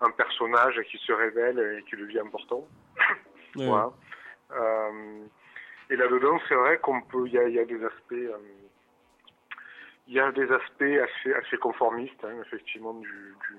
un 0.00 0.10
personnage 0.10 0.80
qui 0.90 0.98
se 0.98 1.12
révèle 1.12 1.58
et 1.58 1.84
qui 1.88 1.96
devient 1.96 2.20
important. 2.20 2.66
Voilà. 3.56 3.92
Euh, 4.50 5.24
et 5.90 5.94
là-dedans, 5.94 6.40
c'est 6.48 6.56
vrai 6.56 6.78
qu'on 6.78 7.00
peut, 7.02 7.24
il 7.26 7.34
y 7.34 7.38
a, 7.38 7.46
il 7.46 7.54
y 7.54 7.60
a 7.60 7.64
des 7.64 7.84
aspects, 7.84 8.12
euh, 8.12 8.36
il 10.08 10.14
y 10.14 10.18
a 10.18 10.32
des 10.32 10.50
aspects 10.50 10.82
assez, 10.82 11.32
assez 11.34 11.56
conformistes, 11.58 12.24
hein, 12.24 12.34
effectivement, 12.44 12.94
du, 12.94 13.06
du, 13.06 13.56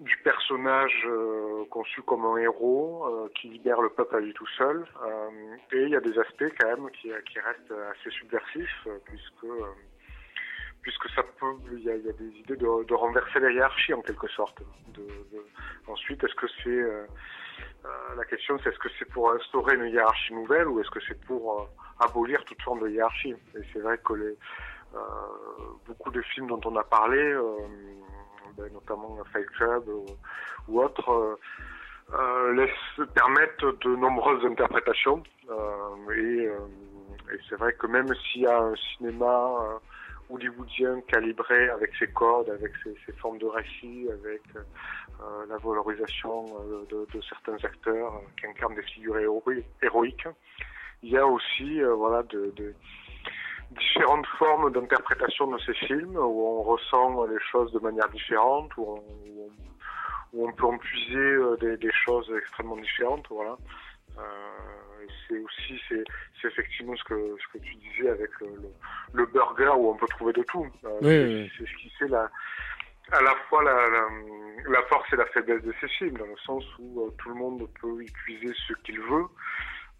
du 0.00 0.16
personnage 0.18 1.04
euh, 1.06 1.64
conçu 1.70 2.02
comme 2.02 2.24
un 2.26 2.36
héros 2.36 3.06
euh, 3.06 3.28
qui 3.34 3.48
libère 3.48 3.80
le 3.80 3.88
peuple 3.88 4.16
à 4.16 4.20
lui 4.20 4.34
tout 4.34 4.46
seul. 4.58 4.86
Euh, 5.02 5.56
et 5.72 5.82
il 5.84 5.88
y 5.90 5.96
a 5.96 6.00
des 6.00 6.18
aspects 6.18 6.52
quand 6.58 6.66
même 6.66 6.90
qui, 6.90 7.10
qui 7.30 7.40
restent 7.40 7.72
assez 7.92 8.10
subversifs, 8.10 8.86
euh, 8.86 8.98
puisque 9.06 9.44
euh, 9.44 9.72
puisque 10.82 11.08
ça 11.10 11.22
peut, 11.40 11.54
il 11.72 11.80
y 11.80 11.90
a, 11.90 11.96
y 11.96 12.08
a 12.08 12.12
des 12.12 12.28
idées 12.38 12.56
de, 12.56 12.84
de 12.84 12.94
renverser 12.94 13.40
la 13.40 13.50
hiérarchie 13.50 13.92
en 13.94 14.02
quelque 14.02 14.28
sorte. 14.28 14.62
De, 14.94 15.02
de- 15.02 15.46
Ensuite, 15.88 16.22
est-ce 16.22 16.34
que 16.34 16.46
c'est 16.62 16.68
euh, 16.68 17.06
euh, 17.84 17.88
la 18.16 18.24
question, 18.24 18.58
c'est 18.62 18.68
est-ce 18.70 18.78
que 18.78 18.88
c'est 18.98 19.10
pour 19.10 19.32
instaurer 19.32 19.74
une 19.76 19.86
hiérarchie 19.86 20.34
nouvelle 20.34 20.68
ou 20.68 20.80
est-ce 20.80 20.90
que 20.90 21.00
c'est 21.08 21.20
pour 21.24 21.60
euh, 21.60 21.64
abolir 22.04 22.44
toute 22.44 22.60
forme 22.62 22.80
de 22.80 22.88
hiérarchie? 22.90 23.34
Et 23.54 23.62
c'est 23.72 23.80
vrai 23.80 23.98
que 23.98 24.12
les 24.12 24.36
euh, 24.94 24.98
beaucoup 25.86 26.10
de 26.10 26.22
films 26.22 26.46
dont 26.46 26.60
on 26.64 26.76
a 26.76 26.84
parlé, 26.84 27.18
euh, 27.18 27.58
ben, 28.56 28.72
notamment 28.72 29.16
Fight 29.32 29.46
Club 29.50 29.88
ou, 29.88 30.16
ou 30.68 30.82
autres, 30.82 31.10
euh, 31.10 31.36
euh, 32.14 32.52
laissent, 32.54 33.08
permettent 33.14 33.64
de 33.64 33.96
nombreuses 33.96 34.44
interprétations. 34.46 35.22
Euh, 35.50 36.12
et 36.14 36.46
euh, 36.46 36.58
et 37.32 37.38
c'est 37.48 37.56
vrai 37.56 37.72
que 37.72 37.86
même 37.88 38.14
s'il 38.14 38.42
y 38.42 38.46
a 38.46 38.58
un 38.60 38.74
cinéma 38.76 39.50
euh, 39.62 39.78
hollywoodien 40.30 41.00
calibré 41.08 41.68
avec 41.70 41.90
ses 41.98 42.08
codes, 42.08 42.48
avec 42.50 42.72
ses, 42.84 42.94
ses 43.04 43.12
formes 43.14 43.38
de 43.38 43.46
récit, 43.46 44.08
avec 44.12 44.42
euh, 44.54 45.46
la 45.48 45.56
valorisation 45.56 46.56
euh, 46.60 46.84
de, 46.90 47.08
de 47.12 47.20
certains 47.22 47.56
acteurs 47.64 48.14
euh, 48.14 48.20
qui 48.38 48.46
incarnent 48.46 48.76
des 48.76 48.82
figures 48.82 49.16
héroï- 49.18 49.64
héroïques, 49.82 50.28
il 51.02 51.10
y 51.10 51.16
a 51.16 51.26
aussi 51.26 51.82
euh, 51.82 51.94
voilà 51.94 52.22
de, 52.24 52.52
de 52.56 52.74
différentes 53.70 54.26
formes 54.38 54.72
d'interprétation 54.72 55.46
de 55.48 55.58
ces 55.58 55.74
films 55.74 56.16
où 56.16 56.46
on 56.46 56.62
ressent 56.62 57.24
les 57.26 57.40
choses 57.50 57.72
de 57.72 57.78
manière 57.80 58.08
différente, 58.10 58.76
où 58.76 58.82
on, 58.82 58.94
où 58.94 59.42
on, 59.44 59.50
où 60.32 60.48
on 60.48 60.52
peut 60.52 60.66
en 60.66 60.78
puiser 60.78 61.16
euh, 61.16 61.56
des, 61.56 61.76
des 61.76 61.92
choses 61.92 62.30
extrêmement 62.36 62.76
différentes. 62.76 63.26
Voilà. 63.30 63.56
Euh, 64.18 64.22
c'est 65.28 65.38
aussi 65.38 65.80
c'est, 65.88 66.04
effectivement 66.48 66.94
ce 66.96 67.04
que 67.04 67.36
ce 67.42 67.58
que 67.58 67.62
tu 67.64 67.74
disais 67.74 68.08
avec 68.08 68.30
le, 68.40 68.46
le, 68.46 68.70
le 69.12 69.26
burger 69.26 69.72
où 69.76 69.90
on 69.90 69.96
peut 69.96 70.06
trouver 70.08 70.32
de 70.32 70.42
tout. 70.44 70.66
Euh, 70.84 70.98
Oui, 71.02 71.50
c'est, 71.56 71.62
oui, 71.64 71.68
ce 71.70 71.82
qui 71.82 71.90
fait 71.98 72.08
la 72.08 72.30
à 73.12 73.22
la 73.22 73.34
fois 73.48 73.62
la, 73.62 73.72
la, 73.74 74.08
la 74.68 74.82
force 74.84 75.12
et 75.12 75.16
la 75.16 75.26
faiblesse 75.26 75.62
de 75.62 75.72
ces 75.80 75.88
films, 75.88 76.16
dans 76.18 76.26
le 76.26 76.36
sens 76.44 76.64
où 76.78 77.02
euh, 77.02 77.10
tout 77.18 77.28
le 77.28 77.36
monde 77.36 77.68
peut 77.80 78.02
y 78.02 78.10
puiser 78.10 78.52
ce 78.66 78.72
qu'il 78.84 79.00
veut, 79.00 79.26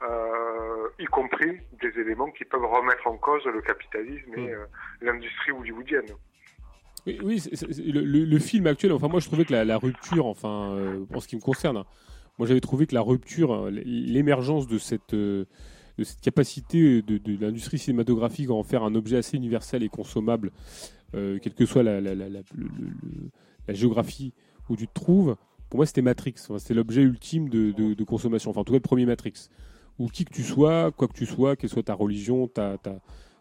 euh, 0.03 0.89
y 0.99 1.05
compris 1.07 1.59
des 1.81 2.01
éléments 2.01 2.31
qui 2.31 2.45
peuvent 2.45 2.65
remettre 2.65 3.07
en 3.07 3.17
cause 3.17 3.43
le 3.47 3.61
capitalisme 3.63 4.35
et 4.37 4.51
euh, 4.53 4.65
l'industrie 5.01 5.53
hollywoodienne. 5.53 6.07
Oui, 7.07 7.41
le, 7.87 8.01
le- 8.01 8.25
le 8.25 8.39
film 8.41 8.67
actuel, 8.67 8.93
enfin 8.93 9.07
moi 9.09 9.21
je 9.21 9.27
trouvais 9.27 9.45
que 9.45 9.53
la, 9.53 9.65
la 9.65 9.79
rupture, 9.79 10.27
enfin 10.27 10.73
euh, 10.73 11.05
en 11.15 11.21
ce 11.21 11.29
qui 11.29 11.37
me 11.37 11.41
concerne, 11.41 11.77
hein, 11.77 11.85
moi 12.39 12.49
j'avais 12.49 12.61
trouvé 12.61 12.87
que 12.87 12.95
la 12.95 13.01
rupture, 13.01 13.53
euh, 13.53 13.71
l'émergence 13.71 14.67
de 14.67 14.77
cette, 14.79 15.15
euh, 15.15 15.45
de 15.99 16.05
cette 16.05 16.21
capacité 16.21 17.03
de, 17.03 17.17
de 17.19 17.41
l'industrie 17.41 17.79
cinématographique 17.79 18.51
à 18.51 18.55
en 18.55 18.65
faire 18.65 18.83
un 18.83 18.95
objet 18.97 19.17
assez 19.19 19.37
universel 19.37 19.85
et 19.85 19.89
consommable, 19.89 20.51
euh, 21.15 21.39
quelle 21.41 21.55
que 21.55 21.65
soit 21.65 21.85
la, 21.85 22.01
le- 22.01 22.43
géographie 23.69 24.33
où 24.69 24.77
tu 24.77 24.89
te 24.89 24.93
trouves, 24.95 25.37
pour 25.71 25.79
moi 25.79 25.87
c'était 25.87 26.03
Matrix, 26.03 26.35
Enfin, 26.49 26.59
c'était 26.59 26.75
l'objet 26.75 27.03
ultime 27.03 27.49
de, 27.49 27.71
de- 27.71 27.95
de 27.95 28.05
consommation, 28.05 28.51
enfin 28.51 28.63
en 28.63 28.65
tout 28.65 28.73
cas 28.73 28.79
le 28.79 28.81
premier 28.81 29.07
Matrix, 29.07 29.49
où 29.99 30.09
qui 30.09 30.25
que 30.25 30.33
tu 30.33 30.43
sois, 30.43 30.93
quoi 30.93 31.09
que 31.09 31.15
tu 31.15 31.27
sois, 31.27 31.57
quelle 31.57 31.71
soit 31.71 31.85
ta 31.85 31.95
religion, 31.95 32.49
ta, 32.49 32.79
ta, 32.79 33.01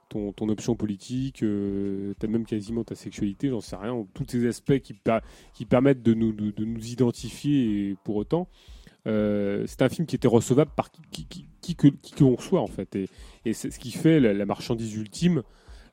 ton, 0.09 0.31
ton 0.31 0.49
option 0.49 0.75
politique, 0.75 1.43
euh, 1.43 2.13
t'as 2.19 2.27
même 2.27 2.45
quasiment 2.45 2.83
ta 2.83 2.95
sexualité, 2.95 3.49
j'en 3.49 3.61
sais 3.61 3.75
rien, 3.75 3.93
ou 3.93 4.07
tous 4.13 4.25
ces 4.27 4.47
aspects 4.47 4.79
qui, 4.79 4.95
qui 5.53 5.65
permettent 5.65 6.03
de 6.03 6.13
nous, 6.13 6.31
de, 6.31 6.65
nous 6.65 6.88
identifier 6.88 7.89
et 7.89 7.95
pour 8.03 8.15
autant. 8.15 8.47
Euh, 9.07 9.65
c'est 9.67 9.83
un 9.83 9.89
film 9.89 10.07
qui 10.07 10.15
était 10.15 10.27
recevable 10.27 10.71
par 10.75 10.89
qui, 11.11 11.27
que, 11.75 11.88
qui 11.88 12.15
que 12.15 12.41
soit 12.41 12.59
en 12.59 12.67
fait 12.67 12.95
et, 12.95 13.07
et 13.45 13.53
ce 13.53 13.67
qui 13.67 13.91
fait 13.91 14.19
la, 14.19 14.45
marchandise 14.47 14.95
ultime 14.95 15.43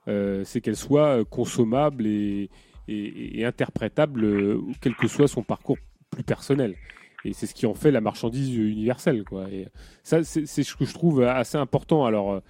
euh, 0.09 0.45
c'est 0.45 0.63
qu'elle 0.63 0.79
soit 0.79 1.19
euh, 1.19 1.25
consommable 1.25 2.07
et, 2.07 2.49
et, 2.89 3.41
et 3.41 3.45
interprétable, 3.45 4.59
quel 4.81 4.95
que 4.95 5.09
soit 5.09 5.29
son 5.29 5.43
parcours 5.43 5.77
plus 6.11 6.25
personnel. 6.25 6.75
Et 7.25 7.33
c'est 7.33 7.47
ce 7.47 7.55
qui 7.55 7.67
en 7.67 7.75
fait 7.75 7.91
la 7.91 8.01
marchandise 8.01 8.55
universelle. 8.57 9.25
Quoi. 9.25 9.49
Et 9.51 9.69
ça, 10.03 10.25
c'est 10.25 10.47
ce 10.47 10.75
que 10.75 10.85
je 10.85 10.95
trouve 10.95 11.23
assez 11.23 11.57
important. 11.57 12.05
Alors, 12.05 12.33
euh, 12.33 12.41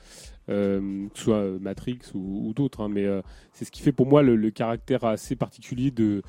euh, 0.48 1.08
que 1.08 1.18
ce 1.18 1.24
soit 1.24 1.44
Matrix 1.60 1.98
ou, 2.14 2.48
ou 2.48 2.54
d'autres, 2.54 2.80
hein, 2.80 2.88
mais 2.88 3.04
euh, 3.04 3.22
c'est 3.52 3.64
ce 3.64 3.70
qui 3.70 3.82
fait 3.82 3.92
pour 3.92 4.06
moi 4.06 4.22
le, 4.22 4.50
caractère 4.50 5.04
assez 5.04 5.36
particulier 5.36 5.90
de, 5.90 6.22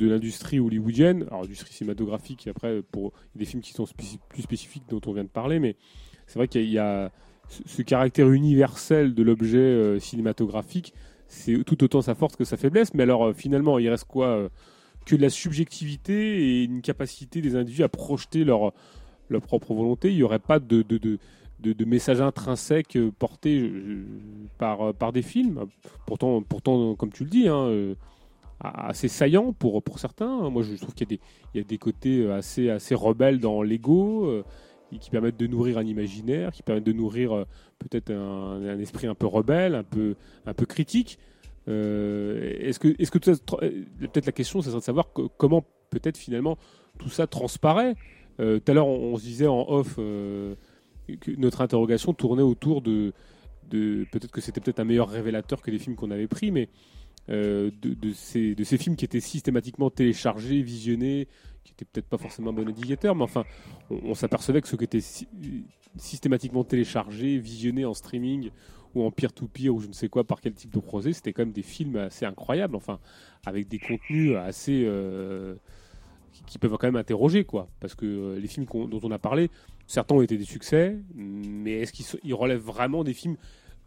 l'industrie 0.00 0.58
hollywoodienne. 0.58 1.24
Alors, 1.28 1.44
industrie 1.44 1.72
cinématographique, 1.72 2.48
après, 2.48 2.82
pour 2.82 3.12
des 3.36 3.44
films 3.44 3.62
qui 3.62 3.72
sont 3.72 3.86
plus 4.28 4.42
spécifiques 4.42 4.84
dont 4.88 5.00
on 5.06 5.12
vient 5.12 5.24
de 5.24 5.28
parler, 5.28 5.58
mais 5.58 5.76
c'est 6.26 6.38
vrai 6.38 6.48
qu'il 6.48 6.70
y 6.70 6.78
a, 6.78 7.12
ce, 7.48 7.82
caractère 7.82 8.30
universel 8.30 9.14
de 9.14 9.22
l'objet 9.22 10.00
cinématographique. 10.00 10.94
C'est 11.28 11.62
tout 11.64 11.82
autant 11.84 12.02
sa 12.02 12.14
force 12.14 12.36
que 12.36 12.44
sa 12.44 12.56
faiblesse. 12.56 12.94
Mais 12.94 13.02
alors, 13.04 13.34
finalement, 13.34 13.78
il 13.78 13.88
reste 13.88 14.06
quoi 14.06 14.50
Que 15.04 15.16
la 15.16 15.30
subjectivité 15.30 16.60
et 16.60 16.64
une 16.64 16.80
capacité 16.80 17.40
des 17.42 17.56
individus 17.56 17.82
à 17.82 17.88
projeter 17.88 18.44
leur, 18.44 18.72
leur 19.28 19.42
propre 19.42 19.74
volonté. 19.74 20.10
Il 20.10 20.16
n'y 20.16 20.22
aurait 20.22 20.38
pas 20.38 20.60
de, 20.60 20.82
de, 20.82 20.96
de, 20.96 21.18
de, 21.58 21.72
de 21.72 21.84
message 21.84 22.20
intrinsèque 22.20 22.96
euh, 22.96 23.10
porté 23.18 23.58
euh, 23.60 24.04
par, 24.58 24.80
euh, 24.80 24.92
par 24.92 25.12
des 25.12 25.22
films. 25.22 25.66
Pourtant, 26.06 26.40
pourtant 26.42 26.94
comme 26.94 27.10
tu 27.10 27.24
le 27.24 27.30
dis, 27.30 27.48
hein, 27.48 27.94
assez 28.60 29.08
saillant 29.08 29.52
pour, 29.52 29.82
pour 29.82 29.98
certains. 29.98 30.48
Moi, 30.50 30.62
je 30.62 30.76
trouve 30.76 30.94
qu'il 30.94 31.10
y, 31.10 31.18
y 31.54 31.60
a 31.60 31.64
des 31.64 31.78
côtés 31.78 32.30
assez, 32.30 32.70
assez 32.70 32.94
rebelles 32.94 33.40
dans 33.40 33.62
l'ego 33.62 34.44
et 34.92 34.98
qui 34.98 35.10
permettent 35.10 35.38
de 35.38 35.48
nourrir 35.48 35.78
un 35.78 35.84
imaginaire, 35.84 36.52
qui 36.52 36.62
permettent 36.62 36.84
de 36.84 36.92
nourrir 36.92 37.44
peut-être 37.80 38.12
un, 38.12 38.62
un 38.62 38.78
esprit 38.78 39.08
un 39.08 39.14
peu 39.16 39.26
rebelle, 39.26 39.74
un 39.74 39.82
peu, 39.82 40.14
un 40.46 40.54
peu 40.54 40.66
critique. 40.66 41.18
Euh, 41.68 42.52
est-ce 42.58 42.78
que, 42.78 42.88
est-ce 42.98 43.10
que 43.10 43.18
ça, 43.24 43.40
euh, 43.62 43.84
peut-être 44.00 44.26
la 44.26 44.32
question, 44.32 44.62
ce 44.62 44.70
serait 44.70 44.80
de 44.80 44.84
savoir 44.84 45.12
co- 45.12 45.30
comment 45.36 45.64
peut-être 45.90 46.16
finalement 46.16 46.58
tout 46.98 47.08
ça 47.08 47.26
transparaît. 47.26 47.94
Euh, 48.40 48.58
Tout 48.58 48.72
à 48.72 48.74
l'heure, 48.74 48.86
on, 48.88 49.16
se 49.16 49.22
disait 49.22 49.46
en 49.46 49.64
off 49.68 49.96
que 49.96 50.56
notre 51.36 51.60
interrogation 51.60 52.14
tournait 52.14 52.42
autour 52.42 52.82
de, 52.82 53.12
peut-être 53.70 54.30
que 54.30 54.40
c'était 54.40 54.60
peut-être 54.60 54.80
un 54.80 54.84
meilleur 54.84 55.08
révélateur 55.08 55.62
que 55.62 55.70
les 55.70 55.78
films 55.78 55.96
qu'on 55.96 56.10
avait 56.10 56.28
pris, 56.28 56.50
mais 56.50 56.68
de, 57.28 58.12
ces, 58.14 58.54
films 58.78 58.96
qui 58.96 59.04
étaient 59.04 59.20
systématiquement 59.20 59.90
téléchargés, 59.90 60.62
visionnés, 60.62 61.28
qui 61.64 61.72
n'étaient 61.72 61.84
peut-être 61.84 62.08
pas 62.08 62.18
forcément 62.18 62.50
un 62.50 62.54
bon 62.54 62.68
indicateur, 62.68 63.14
mais 63.14 63.22
enfin, 63.22 63.44
on, 63.90 64.14
s'apercevait 64.14 64.60
que 64.60 64.68
ceux 64.68 64.76
qui 64.76 64.84
étaient 64.84 65.00
sy- 65.00 65.28
systématiquement 65.96 66.64
téléchargés, 66.64 67.38
visionnés 67.38 67.84
en 67.84 67.94
streaming 67.94 68.50
ou 68.94 69.04
en 69.04 69.10
peer-to-peer 69.10 69.70
ou 69.70 69.80
je 69.80 69.88
ne 69.88 69.92
sais 69.92 70.08
quoi 70.08 70.24
par 70.24 70.40
quel 70.40 70.52
type 70.54 70.72
de 70.72 70.80
procès, 70.80 71.12
c'était 71.12 71.32
quand 71.32 71.42
même 71.42 71.52
des 71.52 71.62
films 71.62 71.96
assez 71.96 72.24
incroyables, 72.24 72.76
enfin, 72.76 72.98
avec 73.46 73.68
des 73.68 73.78
contenus 73.78 74.36
assez 74.36 74.84
euh, 74.84 75.54
qui, 76.46 76.58
peuvent 76.58 76.72
quand 76.72 76.86
même 76.86 76.96
interroger, 76.96 77.44
quoi, 77.44 77.68
parce 77.80 77.94
que 77.94 78.06
euh, 78.06 78.38
les 78.38 78.48
films 78.48 78.66
dont 78.66 79.00
on 79.02 79.10
a 79.10 79.18
parlé, 79.18 79.50
certains 79.86 80.14
ont 80.14 80.22
été 80.22 80.36
des 80.36 80.44
succès, 80.44 80.98
mais 81.14 81.80
est-ce 81.80 81.92
qu'ils 81.92 82.34
relèvent 82.34 82.60
vraiment 82.60 83.04
des 83.04 83.14
films 83.14 83.36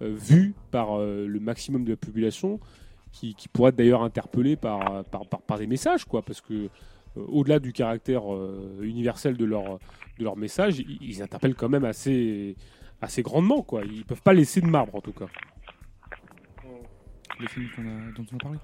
euh, 0.01 0.13
vus 0.13 0.53
par 0.71 0.99
le 0.99 1.39
maximum 1.39 1.85
de 1.85 1.91
la 1.91 1.97
population 1.97 2.59
qui, 3.11 3.35
pourraient 3.53 3.69
être 3.69 3.77
d'ailleurs 3.77 4.03
interpellés 4.03 4.57
par, 4.57 5.05
des 5.57 5.67
messages, 5.67 6.05
quoi, 6.05 6.21
parce 6.21 6.41
que 6.41 6.69
au-delà 7.15 7.59
du 7.59 7.71
caractère 7.71 8.23
universel 8.81 9.38
de 9.38 9.45
leur, 9.45 10.35
message, 10.35 10.83
ils 10.99 11.21
interpellent 11.21 11.55
quand 11.55 11.69
même 11.69 11.85
assez, 11.85 12.57
assez 13.01 13.22
grandement, 13.22 13.61
quoi. 13.61 13.83
Ils 13.85 14.06
peuvent 14.06 14.22
pas 14.22 14.33
laisser 14.33 14.61
de 14.61 14.67
marbre, 14.67 14.95
en 14.95 15.01
tout 15.01 15.13
cas. 15.13 15.28
Les 17.40 17.47
films 17.47 17.67
a, 17.79 18.17
dont 18.17 18.26
on 18.31 18.35
a 18.35 18.40
parlé? 18.40 18.58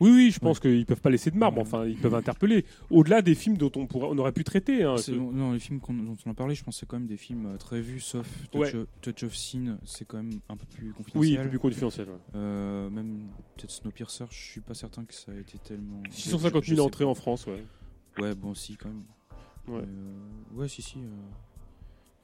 Oui, 0.00 0.10
oui, 0.10 0.30
je 0.30 0.38
pense 0.40 0.58
qu'ils 0.60 0.86
peuvent 0.86 1.00
pas 1.02 1.10
laisser 1.10 1.30
de 1.30 1.36
marbre. 1.36 1.60
Enfin, 1.60 1.84
ils 1.84 1.96
peuvent 1.98 2.14
interpeller. 2.14 2.64
Au-delà 2.88 3.20
des 3.20 3.34
films 3.34 3.58
dont 3.58 3.70
on 3.76 3.86
pourrait, 3.86 4.08
on 4.10 4.16
aurait 4.16 4.32
pu 4.32 4.44
traiter. 4.44 4.82
hein, 4.82 4.94
non, 5.12 5.52
les 5.52 5.58
films 5.60 5.78
dont 5.86 6.16
on 6.26 6.30
a 6.30 6.34
parlé, 6.34 6.54
je 6.54 6.64
pense 6.64 6.78
c'est 6.78 6.86
quand 6.86 6.98
même 6.98 7.06
des 7.06 7.18
films 7.18 7.46
euh, 7.46 7.56
très 7.58 7.82
vus, 7.82 8.00
sauf 8.00 8.26
Touch, 8.50 8.60
Ouais. 8.60 8.74
of, 8.74 8.86
Touch 9.02 9.22
of 9.24 9.36
Sin, 9.36 9.78
c'est 9.84 10.06
quand 10.06 10.16
même 10.16 10.40
un 10.48 10.56
peu 10.56 10.64
plus 10.74 10.86
Oui, 10.88 10.94
confidentiel. 10.94 11.38
un 11.38 11.42
peu 11.44 11.48
plus 11.50 11.58
confidentiel, 11.58 12.08
ouais. 12.08 12.14
Euh, 12.34 12.88
même 12.88 13.28
peut-être 13.56 13.70
Snowpiercer, 13.70 14.24
je 14.30 14.38
suis 14.38 14.60
pas 14.62 14.72
certain 14.74 15.04
que 15.04 15.12
ça 15.12 15.32
a 15.32 15.34
été 15.38 15.58
tellement. 15.58 16.02
650 16.10 16.64
000 16.64 16.64
je 16.64 16.74
sais 16.76 16.80
entrées 16.80 17.04
en 17.04 17.14
France, 17.14 17.46
ouais. 17.46 17.62
Ouais, 18.18 18.34
bon, 18.34 18.54
si, 18.54 18.76
quand 18.78 18.88
même. 18.88 19.04
Ouais. 19.68 19.82
Euh, 19.86 20.56
ouais, 20.58 20.68
si, 20.68 20.80
si. 20.80 20.98
euh. 20.98 21.08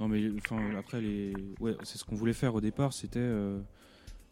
Non, 0.01 0.09
mais 0.09 0.23
enfin, 0.39 0.75
après, 0.79 1.01
les... 1.01 1.33
ouais, 1.61 1.77
c'est 1.85 1.97
ce 1.99 2.05
qu'on 2.05 2.17
voulait 2.17 2.33
faire 2.35 2.55
au 2.55 2.61
départ, 2.61 2.93
c'était. 2.93 3.19
euh, 3.21 3.61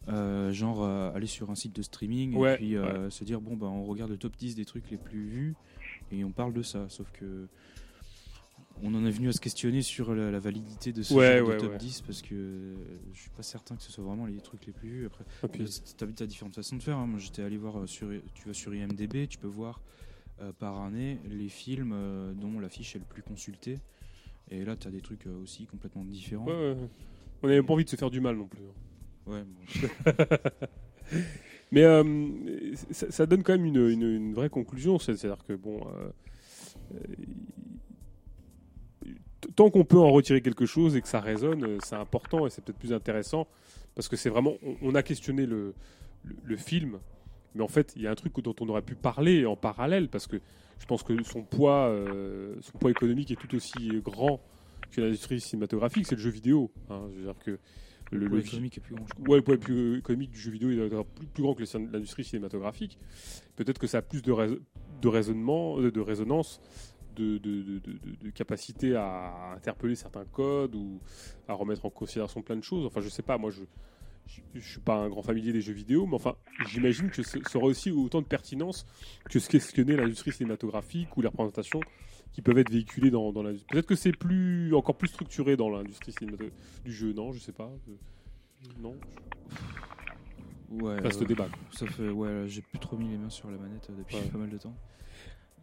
euh, 0.07 0.51
genre 0.51 0.83
euh, 0.83 1.11
aller 1.15 1.25
sur 1.25 1.49
un 1.49 1.55
site 1.55 1.75
de 1.75 1.81
streaming 1.81 2.35
Ouais, 2.35 2.53
et 2.53 2.57
puis 2.57 2.75
euh, 2.77 3.09
se 3.09 3.23
dire 3.23 3.41
bon 3.41 3.57
bah 3.57 3.65
on 3.65 3.85
regarde 3.85 4.11
le 4.11 4.17
top 4.19 4.35
10 4.37 4.53
des 4.53 4.63
trucs 4.63 4.91
les 4.91 4.97
plus 4.97 5.25
vus 5.25 5.55
et 6.11 6.23
on 6.23 6.29
parle 6.31 6.53
de 6.53 6.61
ça 6.61 6.87
sauf 6.89 7.11
que 7.11 7.47
on 8.83 8.93
en 8.93 9.03
est 9.03 9.09
venu 9.09 9.29
à 9.29 9.31
se 9.31 9.41
questionner 9.41 9.81
sur 9.81 10.13
la, 10.13 10.29
la 10.29 10.37
validité 10.37 10.91
de 10.93 11.01
ce 11.01 11.11
Ouais, 11.11 11.39
genre 11.39 11.47
ouais, 11.47 11.55
de 11.55 11.59
top 11.61 11.71
ouais. 11.71 11.77
10 11.79 12.01
parce 12.01 12.21
que 12.21 12.35
euh, 12.35 12.75
je 13.13 13.19
suis 13.21 13.29
pas 13.31 13.41
certain 13.41 13.75
que 13.75 13.81
ce 13.81 13.91
soit 13.91 14.03
vraiment 14.03 14.27
les 14.27 14.37
trucs 14.41 14.67
les 14.67 14.73
plus 14.73 14.89
vus 14.89 15.05
après 15.07 15.23
puis- 15.51 15.65
tu 15.97 16.23
as 16.23 16.27
différentes 16.27 16.53
façons 16.53 16.75
de 16.75 16.83
faire 16.83 16.97
hein. 16.97 17.07
moi 17.07 17.17
j'étais 17.19 17.41
allé 17.41 17.57
voir 17.57 17.87
sur 17.89 18.09
tu 18.35 18.47
vas 18.47 18.53
sur 18.53 18.75
IMDb 18.75 19.27
tu 19.27 19.39
peux 19.39 19.47
voir 19.47 19.81
euh, 20.39 20.51
par 20.51 20.81
année 20.81 21.17
les 21.31 21.49
films 21.49 21.93
euh, 21.95 22.31
dont 22.35 22.59
l'affiche 22.59 22.95
est 22.95 22.99
le 22.99 23.05
plus 23.05 23.23
consultée 23.23 23.79
et 24.51 24.63
là 24.65 24.75
tu 24.75 24.87
as 24.87 24.91
des 24.91 25.01
trucs 25.01 25.25
euh, 25.27 25.41
aussi 25.43 25.65
complètement 25.65 26.03
différents 26.05 26.45
Ouais, 26.45 26.53
ouais, 26.53 26.71
ouais. 26.73 26.89
On 27.43 27.47
n'avait 27.47 27.61
pas 27.63 27.73
envie 27.73 27.85
de 27.85 27.89
se 27.89 27.95
faire 27.95 28.09
du 28.11 28.21
mal 28.21 28.35
non 28.37 28.47
plus. 28.47 28.61
hein. 28.63 29.31
Ouais, 29.31 29.43
Mais 31.71 31.83
euh, 31.83 32.73
ça, 32.91 33.09
ça 33.11 33.25
donne 33.25 33.43
quand 33.43 33.53
même 33.53 33.65
une, 33.65 33.89
une- 33.89 34.15
une 34.15 34.33
vraie 34.33 34.49
conclusion. 34.49 34.99
C'est- 34.99 35.15
C'est-à-dire 35.17 35.43
que, 35.45 35.53
bon. 35.53 35.81
euh, 35.87 36.09
tant 39.55 39.69
qu'on 39.69 39.83
peut 39.83 39.97
en 39.99 40.11
retirer 40.11 40.41
quelque 40.41 40.65
chose 40.65 40.95
et 40.95 41.01
que 41.01 41.07
ça 41.07 41.19
résonne, 41.19 41.77
c'est 41.83 41.95
important 41.95 42.45
et 42.45 42.49
c'est 42.49 42.63
peut-être 42.63 42.77
plus 42.79 42.93
intéressant. 42.93 43.47
Parce 43.95 44.07
que 44.07 44.15
c'est 44.15 44.29
vraiment. 44.29 44.53
On, 44.63 44.75
on 44.81 44.95
a 44.95 45.03
questionné 45.03 45.45
le, 45.45 45.73
le, 46.23 46.35
le 46.43 46.57
film. 46.57 46.99
Mais 47.55 47.63
en 47.63 47.67
fait, 47.69 47.93
il 47.95 48.01
y 48.01 48.07
a 48.07 48.11
un 48.11 48.15
truc 48.15 48.33
dont 48.41 48.55
on 48.59 48.67
aurait 48.69 48.81
pu 48.81 48.95
parler 48.95 49.45
en 49.45 49.55
parallèle. 49.55 50.09
Parce 50.09 50.27
que 50.27 50.37
je 50.79 50.85
pense 50.85 51.03
que 51.03 51.21
son 51.23 51.43
poids, 51.43 51.87
euh, 51.89 52.55
son 52.61 52.77
poids 52.77 52.91
économique 52.91 53.31
est 53.31 53.35
tout 53.35 53.53
aussi 53.55 53.99
grand 54.03 54.41
que 54.91 55.01
l'industrie 55.01 55.39
cinématographique, 55.41 56.05
c'est 56.05 56.15
le 56.15 56.21
jeu 56.21 56.29
vidéo. 56.29 56.71
hein. 56.89 57.07
Je 57.13 57.17
veux 57.19 57.23
dire 57.25 57.37
que 57.39 57.59
Le 58.11 58.27
poids 58.29 58.39
économique 58.39 58.77
est 58.77 58.81
plus 58.81 58.95
grand, 58.95 59.05
je 59.07 59.13
crois. 59.13 59.27
Ouais, 59.29 59.35
le 59.37 59.43
poids 59.43 59.57
plus 59.57 59.97
économique 59.97 60.31
du 60.31 60.39
jeu 60.39 60.51
vidéo 60.51 60.69
est 60.71 60.89
plus, 61.15 61.25
plus 61.27 61.43
grand 61.43 61.53
que 61.55 61.63
l'industrie 61.91 62.23
cinématographique. 62.23 62.97
Peut-être 63.55 63.79
que 63.79 63.87
ça 63.87 63.97
a 63.99 64.01
plus 64.01 64.21
de, 64.21 64.31
rais- 64.31 64.59
de 65.01 65.07
raisonnement, 65.07 65.79
de, 65.79 65.89
de 65.89 65.99
résonance, 66.01 66.61
de, 67.15 67.37
de, 67.37 67.61
de- 67.63 67.79
de- 67.79 67.91
de- 67.93 68.15
de 68.25 68.29
capacité 68.29 68.95
à 68.95 69.53
interpeller 69.55 69.95
certains 69.95 70.25
codes 70.25 70.75
ou 70.75 70.99
à 71.47 71.53
remettre 71.53 71.85
en 71.85 71.89
considération 71.89 72.41
plein 72.41 72.57
de 72.57 72.63
choses. 72.63 72.85
Enfin, 72.85 73.01
je 73.01 73.09
sais 73.09 73.23
pas, 73.23 73.37
moi 73.37 73.49
je. 73.51 73.63
Je 74.53 74.59
suis 74.59 74.79
pas 74.79 74.95
un 74.95 75.09
grand 75.09 75.21
familier 75.21 75.53
des 75.53 75.61
jeux 75.61 75.73
vidéo, 75.73 76.05
mais 76.07 76.15
enfin, 76.15 76.35
j'imagine 76.67 77.09
que 77.09 77.21
ce 77.23 77.37
ça 77.43 77.57
aura 77.57 77.67
aussi 77.67 77.91
autant 77.91 78.21
de 78.21 78.25
pertinence 78.27 78.85
que 79.29 79.39
ce 79.39 79.47
questionner 79.49 79.95
l'industrie 79.95 80.31
cinématographique 80.31 81.15
ou 81.17 81.21
les 81.21 81.27
représentations 81.27 81.79
qui 82.33 82.41
peuvent 82.41 82.57
être 82.57 82.71
véhiculées 82.71 83.11
dans, 83.11 83.31
dans 83.31 83.43
l'industrie. 83.43 83.67
Peut-être 83.71 83.85
que 83.85 83.95
c'est 83.95 84.11
plus, 84.11 84.73
encore 84.73 84.97
plus 84.97 85.07
structuré 85.09 85.55
dans 85.57 85.69
l'industrie 85.69 86.11
cinématographique 86.11 86.57
du 86.83 86.93
jeu, 86.93 87.13
non 87.13 87.31
Je 87.31 87.39
sais 87.39 87.51
pas. 87.51 87.71
Euh, 87.89 88.71
Non 88.81 88.95
Ouais, 90.71 90.99
Reste 90.99 91.21
euh, 91.21 91.25
débat. 91.25 91.47
Ça 91.71 91.85
fait, 91.85 92.09
ouais, 92.09 92.45
j'ai 92.47 92.61
plus 92.61 92.79
trop 92.79 92.97
mis 92.97 93.09
les 93.09 93.17
mains 93.17 93.29
sur 93.29 93.49
la 93.51 93.57
manette 93.57 93.87
euh, 93.89 93.93
depuis 93.97 94.15
Ouais. 94.17 94.27
pas 94.27 94.37
mal 94.39 94.49
de 94.49 94.57
temps. 94.57 94.75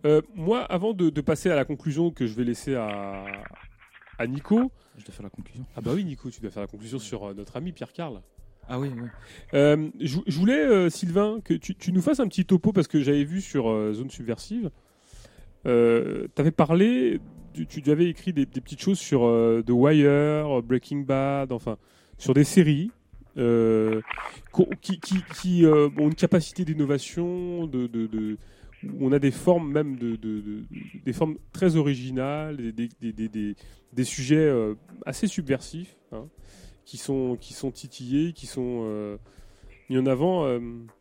Euh, 0.04 0.22
moi, 0.34 0.62
avant 0.64 0.92
de, 0.94 1.10
de 1.10 1.20
passer 1.20 1.50
à 1.50 1.56
la 1.56 1.64
conclusion 1.64 2.10
que 2.10 2.26
je 2.26 2.34
vais 2.34 2.44
laisser 2.44 2.74
à, 2.74 3.24
à 4.18 4.26
Nico. 4.26 4.70
Je 4.96 5.04
dois 5.04 5.12
faire 5.14 5.24
la 5.24 5.30
conclusion. 5.30 5.66
Ah 5.76 5.80
bah 5.80 5.92
oui, 5.94 6.04
Nico, 6.04 6.30
tu 6.30 6.40
dois 6.40 6.50
faire 6.50 6.62
la 6.62 6.68
conclusion 6.68 6.98
sur 6.98 7.34
notre 7.34 7.56
ami 7.56 7.72
Pierre 7.72 7.92
Carl. 7.92 8.22
Ah 8.68 8.78
oui, 8.78 8.90
oui. 8.94 9.08
Euh, 9.54 9.88
je, 10.00 10.38
voulais, 10.38 10.60
euh, 10.60 10.88
Sylvain, 10.88 11.40
que 11.44 11.54
tu, 11.54 11.92
nous 11.92 12.00
fasses 12.00 12.20
un 12.20 12.28
petit 12.28 12.44
topo 12.44 12.72
parce 12.72 12.88
que 12.88 13.02
j'avais 13.02 13.24
vu 13.24 13.40
sur 13.40 13.68
euh, 13.68 13.92
Zone 13.92 14.10
Subversive. 14.10 14.70
Tu 15.64 15.70
avais 15.70 16.50
parlé, 16.50 17.20
tu, 17.52 17.66
tu 17.66 17.90
avais 17.90 18.06
écrit 18.08 18.32
des, 18.32 18.46
petites 18.46 18.80
choses 18.80 18.98
sur 18.98 19.20
The 19.66 19.70
Wire, 19.70 20.62
Breaking 20.62 21.00
Bad, 21.00 21.52
enfin, 21.52 21.76
sur 22.18 22.34
des 22.34 22.44
séries 22.44 22.90
qui, 23.34 23.40
ont 25.66 26.08
une 26.08 26.14
capacité 26.14 26.64
d'innovation, 26.64 27.66
de, 27.66 27.86
de, 27.86 28.06
de- 28.06 28.38
on 29.00 29.12
a 29.12 29.20
des 29.20 29.30
formes 29.30 29.70
même 29.70 29.96
de, 29.96 30.16
de- 30.16 30.40
de- 30.40 30.64
des 31.04 31.12
formes 31.12 31.36
très 31.52 31.76
originales, 31.76 32.56
des, 32.56 34.04
sujets 34.04 34.52
assez 35.06 35.28
subversifs, 35.28 35.96
hein, 36.10 36.26
qui 36.84 36.96
sont 36.96 37.36
qui 37.40 37.54
sont 37.54 37.70
titillés, 37.70 38.32
qui 38.32 38.46
sont 38.46 38.82
euh, 38.84 39.16
mis 39.88 39.98
en 39.98 40.06
avant. 40.06 40.44
euh, 40.44 40.60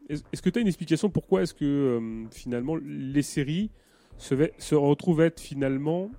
est-ce 0.09 0.41
que 0.41 0.49
tu 0.49 0.59
as 0.59 0.61
une 0.61 0.67
explication 0.67 1.09
pourquoi 1.09 1.43
est-ce 1.43 1.53
que 1.53 1.65
euh, 1.65 2.25
finalement 2.31 2.75
les 2.83 3.21
séries 3.21 3.71
se, 4.17 4.35
ve- 4.35 4.51
se 4.57 4.75
retrouvent 4.75 5.21
être 5.21 5.39
finalement 5.39 6.11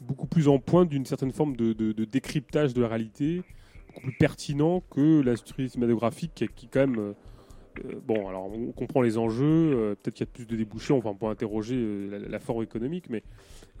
beaucoup 0.00 0.26
plus 0.26 0.48
en 0.48 0.58
pointe 0.58 0.88
d'une 0.88 1.06
certaine 1.06 1.32
forme 1.32 1.56
de, 1.56 1.92
décryptage 2.04 2.74
de 2.74 2.82
la 2.82 2.88
réalité, 2.88 3.42
beaucoup 3.88 4.02
plus 4.02 4.16
pertinent 4.18 4.82
que 4.90 5.20
l'industrie 5.20 5.70
cinématographique 5.70 6.32
qui, 6.34 6.48
qui, 6.48 6.68
quand 6.68 6.86
même 6.86 7.14
bon, 8.06 8.28
alors 8.28 8.50
on 8.52 8.72
comprend 8.72 9.02
les 9.02 9.18
enjeux, 9.18 9.96
peut-être 10.02 10.14
qu'il 10.14 10.26
y 10.26 10.28
a 10.28 10.32
plus 10.32 10.46
de 10.46 10.56
débouchés, 10.56 10.92
enfin 10.92 11.10
on 11.10 11.14
peut 11.14 11.26
interroger 11.26 11.76
euh, 11.76 12.10
la, 12.10 12.28
la 12.28 12.38
forme 12.38 12.62
économique, 12.62 13.08
mais 13.10 13.22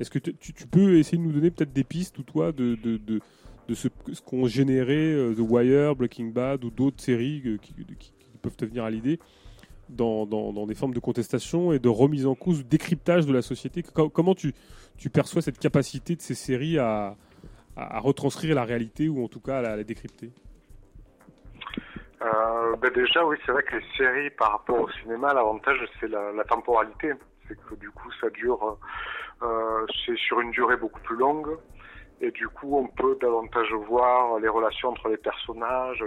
est-ce 0.00 0.10
que 0.10 0.18
tu, 0.18 0.66
peux 0.66 0.98
essayer 0.98 1.18
de 1.18 1.22
nous 1.22 1.32
donner 1.32 1.50
peut-être 1.50 1.72
des 1.72 1.84
pistes, 1.84 2.18
ou 2.18 2.22
toi, 2.22 2.52
de, 2.52 2.76
de 3.68 3.74
ce, 3.74 3.88
ce 4.12 4.20
qu'ont 4.20 4.46
généré 4.46 5.12
euh, 5.12 5.34
The 5.34 5.40
Wire, 5.40 5.96
Breaking 5.96 6.26
Bad 6.26 6.64
ou 6.64 6.70
d'autres 6.70 7.00
séries 7.02 7.42
euh, 7.46 7.56
qui, 7.56 7.74
peuvent 8.42 8.56
te 8.56 8.64
venir 8.66 8.84
à 8.84 8.90
l'idée 8.90 9.18
dans, 9.88 10.26
dans, 10.26 10.66
des 10.66 10.74
formes 10.74 10.92
de 10.92 11.00
contestation 11.00 11.72
et 11.72 11.78
de 11.78 11.88
remise 11.88 12.26
en 12.26 12.34
cause, 12.34 12.66
décryptage 12.66 13.26
de 13.26 13.32
la 13.32 13.40
société 13.40 13.82
Co- 13.82 14.10
Comment 14.10 14.34
tu, 14.34 14.52
tu 14.98 15.08
perçois 15.08 15.40
cette 15.40 15.58
capacité 15.58 16.14
de 16.14 16.20
ces 16.20 16.34
séries 16.34 16.78
à, 16.78 17.16
à, 17.76 18.00
retranscrire 18.00 18.54
la 18.54 18.64
réalité 18.64 19.08
ou 19.08 19.24
en 19.24 19.28
tout 19.28 19.40
cas 19.40 19.58
à 19.58 19.62
la, 19.62 19.84
décrypter? 19.84 20.30
Euh, 22.20 22.76
ben 22.76 22.92
déjà, 22.94 23.24
oui, 23.24 23.36
c'est 23.46 23.52
vrai 23.52 23.62
que 23.62 23.76
les 23.76 23.84
séries, 23.96 24.30
par 24.30 24.52
rapport 24.52 24.80
au 24.80 24.90
cinéma, 25.02 25.32
l'avantage, 25.32 25.78
c'est 26.00 26.08
la, 26.08 26.44
temporalité. 26.44 27.12
C'est 27.48 27.58
que 27.66 27.74
du 27.76 27.90
coup, 27.90 28.10
ça 28.20 28.28
dure, 28.30 28.78
c'est 30.04 30.16
sur 30.16 30.40
une 30.40 30.50
durée 30.50 30.76
beaucoup 30.76 31.00
plus 31.00 31.16
longue. 31.16 31.58
Et 32.20 32.30
du 32.30 32.48
coup, 32.48 32.78
on 32.78 32.86
peut 32.86 33.18
davantage 33.20 33.72
voir 33.88 34.38
les 34.38 34.48
relations 34.48 34.90
entre 34.90 35.08
les 35.08 35.16
personnages, 35.16 36.02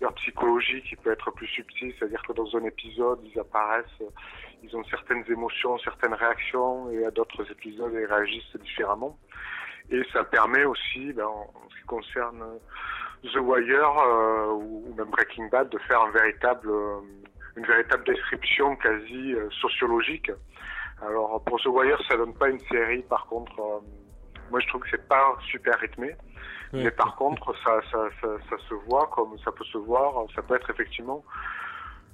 leur, 0.00 0.12
psychologie 0.14 0.82
qui 0.82 0.96
peut 0.96 1.12
être 1.12 1.30
plus 1.30 1.46
subtile. 1.46 1.94
C'est-à-dire 1.98 2.22
que 2.22 2.32
dans 2.32 2.56
un 2.56 2.64
épisode, 2.64 3.20
ils 3.24 3.38
apparaissent, 3.38 4.02
ils 4.62 4.76
ont 4.76 4.84
certaines 4.84 5.24
émotions, 5.28 5.78
certaines 5.78 6.14
réactions, 6.14 6.90
et 6.90 7.04
à 7.06 7.10
d'autres 7.10 7.50
épisodes, 7.50 7.92
ils 7.94 8.04
réagissent 8.04 8.56
différemment. 8.56 9.16
Et 9.90 10.02
ça 10.12 10.24
permet 10.24 10.64
aussi, 10.64 11.12
ben, 11.12 11.26
en 11.26 11.68
ce 11.70 11.80
qui 11.80 11.86
concerne 11.86 12.42
The 13.22 13.36
Wire 13.36 13.98
euh, 14.06 14.52
ou 14.52 14.94
même 14.96 15.08
Breaking 15.08 15.48
Bad, 15.48 15.68
de 15.70 15.78
faire 15.78 16.02
un 16.02 16.10
véritable, 16.10 16.68
euh, 16.68 17.00
une 17.56 17.64
véritable 17.64 18.04
description 18.04 18.76
quasi 18.76 19.34
euh, 19.34 19.48
sociologique. 19.62 20.30
Alors 21.02 21.42
pour 21.44 21.60
The 21.60 21.66
Wire, 21.66 22.00
ça 22.08 22.16
donne 22.16 22.34
pas 22.34 22.48
une 22.48 22.60
série, 22.60 23.02
par 23.02 23.26
contre, 23.26 23.58
euh, 23.60 23.80
moi 24.50 24.60
je 24.60 24.66
trouve 24.68 24.82
que 24.82 24.88
c'est 24.90 25.08
pas 25.08 25.36
super 25.50 25.78
rythmé. 25.78 26.14
Mais 26.72 26.90
par 26.90 27.14
contre, 27.16 27.54
ça, 27.64 27.80
ça, 27.92 28.08
ça, 28.20 28.28
ça 28.50 28.56
se 28.68 28.74
voit 28.86 29.06
comme 29.14 29.38
ça 29.44 29.52
peut 29.52 29.64
se 29.64 29.78
voir, 29.78 30.12
ça 30.34 30.42
peut 30.42 30.56
être 30.56 30.70
effectivement 30.70 31.22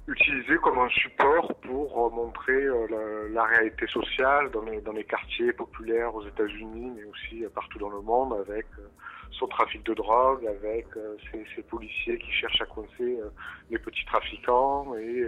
utilisé 0.07 0.55
comme 0.57 0.79
un 0.79 0.89
support 0.89 1.53
pour 1.61 2.05
euh, 2.05 2.09
montrer 2.09 2.53
euh, 2.65 2.87
la, 2.89 3.29
la 3.29 3.43
réalité 3.45 3.87
sociale 3.87 4.49
dans 4.51 4.63
les, 4.63 4.81
dans 4.81 4.91
les 4.93 5.03
quartiers 5.03 5.53
populaires 5.53 6.13
aux 6.13 6.25
États-Unis, 6.27 6.91
mais 6.95 7.03
aussi 7.05 7.45
euh, 7.45 7.49
partout 7.49 7.79
dans 7.79 7.89
le 7.89 8.01
monde, 8.01 8.33
avec 8.33 8.65
son 9.31 9.47
trafic 9.47 9.83
de 9.85 9.93
drogue, 9.93 10.45
avec 10.45 10.87
ces, 11.31 11.43
ces 11.55 11.61
policiers 11.63 12.17
qui 12.19 12.31
cherchent 12.31 12.61
à 12.61 12.65
coincer 12.65 13.17
les 13.69 13.79
petits 13.79 14.05
trafiquants 14.05 14.93
et 14.95 15.23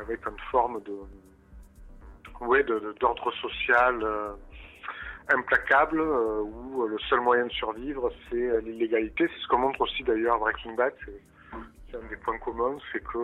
avec 0.00 0.24
une 0.26 0.38
forme 0.50 0.80
de 0.84 0.96
ouais, 2.46 2.62
de- 2.62 2.78
de- 2.78 2.92
d'ordre 3.00 3.32
social 3.32 3.94
implacable 5.34 6.00
euh, 6.00 6.42
où 6.42 6.82
euh, 6.82 6.88
le 6.88 6.98
seul 7.08 7.20
moyen 7.20 7.46
de 7.46 7.52
survivre 7.52 8.10
c'est 8.28 8.36
euh, 8.36 8.60
l'illégalité. 8.60 9.28
C'est 9.28 9.42
ce 9.42 9.48
que 9.48 9.56
montre 9.56 9.80
aussi 9.80 10.02
d'ailleurs 10.02 10.38
Breaking 10.38 10.74
Bad. 10.74 10.92
C'est 11.06 11.96
un 11.96 12.08
des 12.08 12.16
points 12.16 12.38
communs, 12.38 12.78
c'est 12.92 13.02
que 13.02 13.18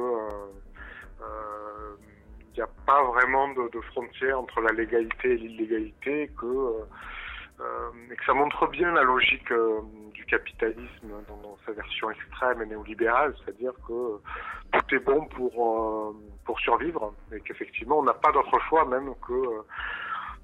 il 2.53 2.61
n'y 2.61 2.63
a 2.63 2.71
pas 2.87 3.05
vraiment 3.05 3.49
de, 3.49 3.81
frontière 3.93 4.41
entre 4.41 4.63
la 4.63 4.73
légalité 4.73 5.33
et 5.33 5.37
l'illégalité, 5.37 6.31
que 6.41 6.87
euh, 7.61 7.91
et 8.11 8.17
que 8.17 8.25
ça 8.27 8.35
montre 8.35 8.67
bien 8.69 8.93
la 8.93 9.03
logique 9.03 9.51
du 10.13 10.25
capitalisme 10.27 11.09
dans, 11.29 11.57
sa 11.65 11.73
version 11.73 12.11
extrême 12.11 12.61
et 12.63 12.67
néolibérale, 12.67 13.35
c'est-à-dire 13.39 13.73
que 13.87 14.21
tout 14.73 14.95
est 14.95 14.99
bon 14.99 15.25
pour 15.27 15.53
euh, 15.55 16.15
pour 16.45 16.61
survivre 16.61 17.15
et 17.33 17.41
qu'effectivement 17.41 17.99
on 17.99 18.03
n'a 18.03 18.13
pas 18.13 18.31
d'autre 18.33 18.59
choix 18.69 18.85
même 18.85 19.15
que 19.27 19.63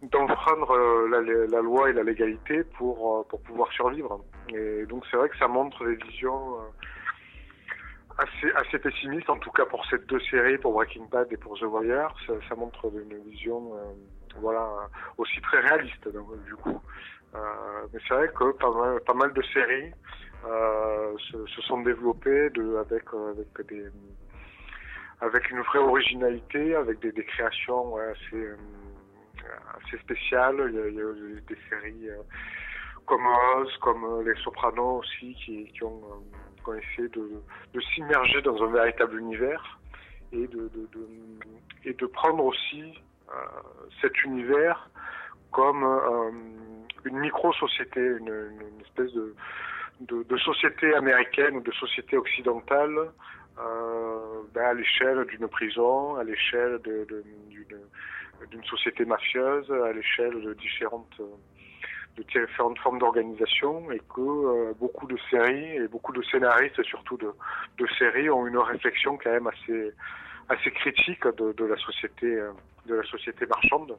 d'enfreindre 0.02 0.70
euh, 0.72 1.46
la, 1.50 1.60
loi 1.60 1.90
et 1.90 1.92
la 1.92 2.02
légalité 2.02 2.64
pour 2.76 3.20
euh, 3.20 3.22
pour 3.28 3.40
pouvoir 3.42 3.70
survivre. 3.72 4.24
Et 4.48 4.84
donc 4.86 5.04
c'est 5.10 5.16
vrai 5.16 5.28
que 5.28 5.36
ça 5.38 5.48
montre 5.48 5.84
des 5.84 5.96
visions 5.96 6.58
euh, 6.58 8.18
assez 8.18 8.52
assez 8.56 8.78
pessimistes, 8.78 9.30
en 9.30 9.38
tout 9.38 9.52
cas 9.52 9.64
pour 9.66 9.84
ces 9.86 9.98
deux 9.98 10.20
séries, 10.20 10.58
pour 10.58 10.72
Breaking 10.72 11.06
Bad 11.10 11.28
et 11.32 11.36
pour 11.36 11.58
The 11.58 11.62
Wire. 11.62 12.14
Ça, 12.26 12.34
ça 12.48 12.54
montre 12.54 12.90
une 12.92 13.22
vision 13.30 13.72
voilà 14.40 14.66
aussi 15.18 15.40
très 15.42 15.60
réaliste 15.60 16.08
du 16.46 16.54
coup. 16.56 16.80
Euh, 17.34 17.86
mais 17.92 18.00
c'est 18.06 18.14
vrai 18.14 18.28
que 18.28 18.52
pas 18.52 18.70
mal, 18.70 19.00
pas 19.06 19.14
mal 19.14 19.32
de 19.32 19.42
séries 19.42 19.90
euh, 20.46 21.16
se, 21.30 21.46
se 21.46 21.62
sont 21.62 21.80
développées 21.80 22.50
de, 22.50 22.76
avec, 22.76 23.04
avec 23.14 23.66
des 23.68 23.86
avec 25.20 25.50
une 25.50 25.60
vraie 25.60 25.78
originalité, 25.78 26.74
avec 26.74 26.98
des, 26.98 27.12
des 27.12 27.24
créations 27.24 27.94
ouais, 27.94 28.10
assez, 28.10 28.48
assez 29.76 29.98
spéciales. 29.98 30.56
Il 30.68 30.74
y 30.74 31.00
a, 31.00 31.02
eu 31.02 31.42
des 31.48 31.58
séries 31.68 32.08
euh, 32.08 32.22
comme 33.06 33.26
Oz, 33.56 33.76
comme 33.80 34.04
euh, 34.04 34.22
Les 34.24 34.40
Sopranos 34.42 35.00
aussi, 35.00 35.34
qui, 35.34 35.84
ont, 35.84 36.00
euh, 36.68 36.78
essayé 36.78 37.08
de, 37.08 37.80
s'immerger 37.94 38.40
dans 38.42 38.62
un 38.62 38.70
véritable 38.70 39.18
univers 39.18 39.78
et 40.32 40.46
de, 40.46 40.70
et 41.84 41.92
de 41.92 42.06
prendre 42.06 42.44
aussi 42.44 42.94
euh, 43.32 43.34
cet 44.00 44.24
univers 44.24 44.88
comme 45.52 45.84
euh, 45.84 46.30
une 47.04 47.18
micro-société, 47.18 48.00
une, 48.00 48.60
espèce 48.84 49.12
de, 49.12 50.36
société 50.38 50.94
américaine 50.94 51.56
ou 51.56 51.60
de 51.60 51.72
société 51.72 52.16
occidentale 52.16 53.12
euh, 53.58 54.42
ben, 54.54 54.64
à 54.64 54.74
l'échelle 54.74 55.24
d'une 55.26 55.46
prison, 55.48 56.16
à 56.16 56.24
l'échelle 56.24 56.80
d'une 56.82 57.80
d'une 58.50 58.64
société 58.64 59.04
mafieuse, 59.04 59.70
à 59.70 59.92
l'échelle 59.92 60.40
de 60.40 60.54
différentes 60.54 61.20
euh, 61.20 62.46
formes 62.82 62.98
d'organisation 62.98 63.90
et 63.90 64.00
que 64.14 64.20
euh, 64.20 64.72
beaucoup 64.78 65.06
de 65.06 65.16
séries 65.30 65.76
et 65.76 65.88
beaucoup 65.88 66.12
de 66.12 66.22
scénaristes 66.22 66.82
surtout 66.82 67.16
de, 67.16 67.86
séries 67.98 68.28
ont 68.28 68.46
une 68.46 68.58
réflexion 68.58 69.18
quand 69.22 69.30
même 69.30 69.46
assez 69.46 69.92
assez 70.48 70.70
critique 70.72 71.26
de, 71.26 71.64
la 71.64 71.76
société 71.76 72.26
euh, 72.26 72.52
de 72.86 72.96
la 72.96 73.04
société 73.04 73.46
marchande. 73.46 73.96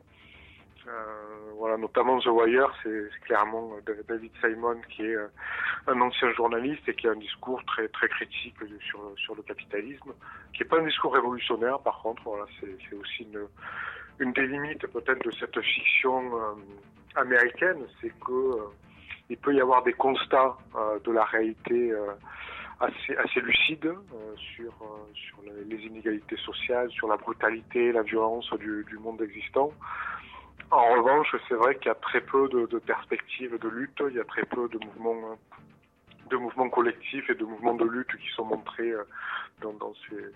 Voilà, 1.57 1.77
notamment 1.77 2.19
The 2.19 2.27
Wire, 2.27 2.73
c'est 2.83 3.09
clairement 3.21 3.71
David 3.85 4.31
Simon 4.41 4.81
qui 4.89 5.03
est 5.05 5.15
un 5.87 6.01
ancien 6.01 6.29
journaliste 6.33 6.87
et 6.89 6.93
qui 6.93 7.07
a 7.07 7.11
un 7.11 7.15
discours 7.15 7.63
très 7.63 7.87
très 7.87 8.09
critique 8.09 8.55
sur 8.81 8.99
sur 9.15 9.33
le 9.33 9.43
capitalisme, 9.43 10.11
qui 10.53 10.63
est 10.63 10.65
pas 10.65 10.79
un 10.79 10.85
discours 10.85 11.13
révolutionnaire 11.13 11.79
par 11.79 12.01
contre. 12.01 12.21
Voilà, 12.25 12.45
c'est 12.59 12.95
aussi 12.95 13.23
une 13.23 13.47
une 14.19 14.33
des 14.33 14.47
limites 14.47 14.85
peut-être 14.87 15.23
de 15.23 15.31
cette 15.31 15.59
fiction 15.61 16.35
euh, 16.35 16.53
américaine, 17.15 17.85
c'est 18.01 18.11
que 18.19 18.31
euh, 18.31 18.63
il 19.29 19.37
peut 19.37 19.53
y 19.53 19.61
avoir 19.61 19.83
des 19.83 19.93
constats 19.93 20.57
euh, 20.75 20.99
de 20.99 21.11
la 21.11 21.23
réalité 21.25 21.93
assez 22.79 23.15
assez 23.17 23.39
lucides 23.39 23.93
sur 24.35 24.73
les, 25.67 25.77
inégalités 25.77 26.37
sociales, 26.37 26.89
sur 26.91 27.07
la 27.07 27.17
brutalité, 27.17 27.91
la 27.91 28.01
violence 28.01 28.51
du, 28.53 28.97
monde 28.99 29.21
existant. 29.21 29.71
En 30.69 30.93
revanche, 30.95 31.35
c'est 31.47 31.55
vrai 31.55 31.75
qu'il 31.75 31.87
y 31.87 31.91
a 31.91 31.95
très 31.95 32.21
peu 32.21 32.49
de, 32.49 32.79
perspectives 32.79 33.57
de 33.57 33.69
lutte, 33.69 34.01
il 34.09 34.15
y 34.15 34.19
a 34.19 34.25
très 34.25 34.43
peu 34.43 34.67
de 34.67 34.79
mouvements 36.37 36.69
collectifs 36.69 37.29
et 37.29 37.35
de 37.35 37.45
mouvements 37.45 37.75
de 37.75 37.85
lutte 37.85 38.15
qui 38.17 38.29
sont 38.35 38.45
montrés 38.45 38.91
dans 39.61 39.93
ces 40.09 40.31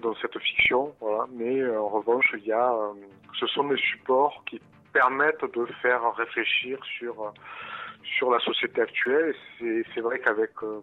dans 0.00 0.14
cette 0.16 0.38
fiction, 0.38 0.94
voilà. 1.00 1.26
Mais 1.32 1.60
euh, 1.60 1.80
en 1.80 1.88
revanche, 1.88 2.32
il 2.36 2.44
y 2.44 2.52
a, 2.52 2.72
euh, 2.72 2.92
ce 3.38 3.46
sont 3.48 3.64
des 3.68 3.76
supports 3.78 4.42
qui 4.46 4.60
permettent 4.92 5.44
de 5.54 5.66
faire 5.82 6.14
réfléchir 6.14 6.78
sur 6.84 7.22
euh, 7.22 7.30
sur 8.18 8.30
la 8.30 8.38
société 8.40 8.80
actuelle. 8.80 9.34
C'est 9.58 10.00
vrai 10.00 10.18
qu'avec 10.20 10.50
euh, 10.62 10.80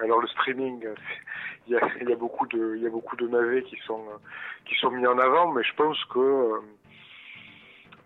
alors 0.00 0.20
le 0.20 0.28
streaming, 0.28 0.86
il 1.66 1.72
y 1.74 1.76
a, 1.76 1.80
il 2.00 2.08
y 2.08 2.12
a 2.12 2.16
beaucoup 2.16 2.46
de 2.46 2.74
il 2.76 2.82
y 2.82 2.86
a 2.86 2.90
beaucoup 2.90 3.16
de 3.16 3.26
navets 3.28 3.62
qui 3.64 3.76
sont 3.86 4.04
euh, 4.08 4.16
qui 4.66 4.74
sont 4.76 4.90
mis 4.90 5.06
en 5.06 5.18
avant, 5.18 5.50
mais 5.52 5.62
je 5.64 5.74
pense 5.74 6.02
que 6.06 6.18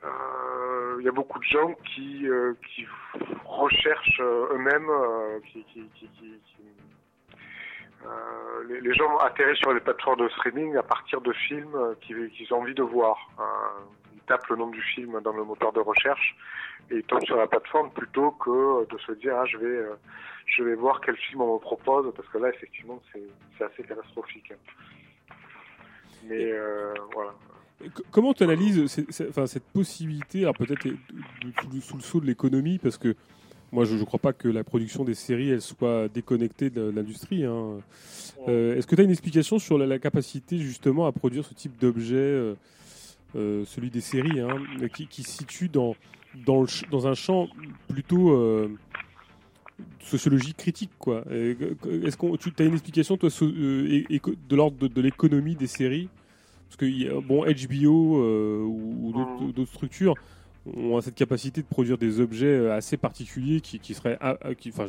euh, 0.04 0.96
il 1.00 1.04
y 1.04 1.08
a 1.08 1.12
beaucoup 1.12 1.38
de 1.38 1.44
gens 1.44 1.74
qui 1.94 2.28
euh, 2.28 2.54
qui 2.74 2.86
recherchent 3.44 4.20
eux-mêmes, 4.20 4.88
euh, 4.90 5.40
qui, 5.52 5.64
qui, 5.64 5.88
qui, 5.94 6.08
qui- 6.08 6.40
les, 8.68 8.80
les 8.80 8.94
gens 8.94 9.16
atterrissent 9.18 9.58
sur 9.58 9.72
les 9.72 9.80
plateformes 9.80 10.20
de 10.20 10.28
streaming 10.30 10.76
à 10.76 10.82
partir 10.82 11.20
de 11.20 11.32
films 11.32 11.74
euh, 11.74 11.94
qu'ils 12.00 12.52
ont 12.54 12.58
envie 12.62 12.74
de 12.74 12.82
voir. 12.82 13.16
Euh, 13.38 13.42
ils 14.14 14.20
tapent 14.22 14.46
le 14.48 14.56
nom 14.56 14.68
du 14.68 14.80
film 14.82 15.20
dans 15.20 15.32
le 15.32 15.44
moteur 15.44 15.72
de 15.72 15.80
recherche 15.80 16.36
et 16.90 16.96
ils 16.96 17.02
tombent 17.04 17.24
sur 17.24 17.36
la 17.36 17.46
plateforme 17.46 17.90
plutôt 17.90 18.30
que 18.32 18.86
de 18.92 18.98
se 18.98 19.12
dire 19.12 19.34
ah 19.36 19.44
je 19.46 19.56
vais 19.58 19.66
euh, 19.66 19.94
je 20.46 20.62
vais 20.62 20.74
voir 20.74 21.00
quel 21.00 21.16
film 21.16 21.40
on 21.42 21.54
me 21.54 21.58
propose 21.58 22.12
parce 22.14 22.28
que 22.28 22.38
là 22.38 22.48
effectivement 22.50 23.00
c'est 23.12 23.64
assez 23.64 23.82
catastrophique. 23.82 24.52
Mais 26.26 26.52
euh, 26.52 26.94
voilà. 27.12 27.34
Comment 28.12 28.32
tu 28.32 28.44
analyses 28.44 28.98
enfin, 29.30 29.46
cette 29.46 29.66
possibilité, 29.72 30.42
alors 30.42 30.54
peut-être 30.54 30.82
sous, 30.84 31.68
le- 31.72 31.80
sous 31.80 31.96
le 31.96 32.02
sceau 32.02 32.20
de 32.20 32.26
l'économie, 32.26 32.78
parce 32.78 32.96
que 32.96 33.14
Moi, 33.74 33.84
je 33.86 33.96
ne 33.96 34.04
crois 34.04 34.20
pas 34.20 34.32
que 34.32 34.46
la 34.46 34.62
production 34.62 35.02
des 35.04 35.14
séries, 35.14 35.50
elle 35.50 35.60
soit 35.60 36.06
déconnectée 36.08 36.70
de 36.70 36.82
l'industrie. 36.94 37.44
hein. 37.44 37.80
Euh, 38.48 38.76
Est-ce 38.76 38.86
que 38.86 38.94
tu 38.94 39.00
as 39.00 39.04
une 39.04 39.10
explication 39.10 39.58
sur 39.58 39.78
la, 39.78 39.84
la 39.86 39.98
capacité 39.98 40.58
justement 40.58 41.06
à 41.06 41.12
produire 41.12 41.44
ce 41.44 41.54
type 41.54 41.76
d'objet, 41.80 42.14
euh, 42.14 42.54
euh, 43.34 43.64
celui 43.64 43.90
des 43.90 44.00
séries, 44.00 44.38
hein, 44.38 44.58
qui, 44.94 45.08
qui 45.08 45.24
se 45.24 45.38
situe 45.38 45.68
dans, 45.68 45.96
dans, 46.46 46.60
le 46.60 46.68
ch- 46.68 46.88
dans 46.88 47.08
un 47.08 47.14
champ 47.14 47.48
plutôt 47.88 48.30
euh, 48.30 48.68
sociologique 50.04 50.56
critique 50.56 50.90
quoi? 50.98 51.24
Est-ce 51.32 52.16
qu'on 52.16 52.36
tu 52.36 52.52
as 52.60 52.64
une 52.64 52.74
explication 52.74 53.16
toi 53.16 53.28
de 53.28 54.54
l'ordre 54.56 54.86
de, 54.88 55.00
l'économie 55.00 55.56
des 55.56 55.66
séries? 55.66 56.08
Parce 56.68 56.76
que 56.76 56.84
il 56.86 57.02
y 57.02 57.08
a- 57.08 57.20
bon 57.20 57.44
HBO 57.44 58.20
ou, 58.66 59.12
d'autres- 59.12 59.52
d'autres 59.52 59.72
structures 59.72 60.14
ont 60.66 61.00
cette 61.00 61.14
capacité 61.14 61.62
de 61.62 61.66
produire 61.66 61.98
des 61.98 62.20
objets 62.20 62.46
euh, 62.46 62.76
assez 62.76 62.96
particuliers 62.96 63.60
qui, 63.60 63.94
seraient 63.94 64.18
enfin, 64.20 64.88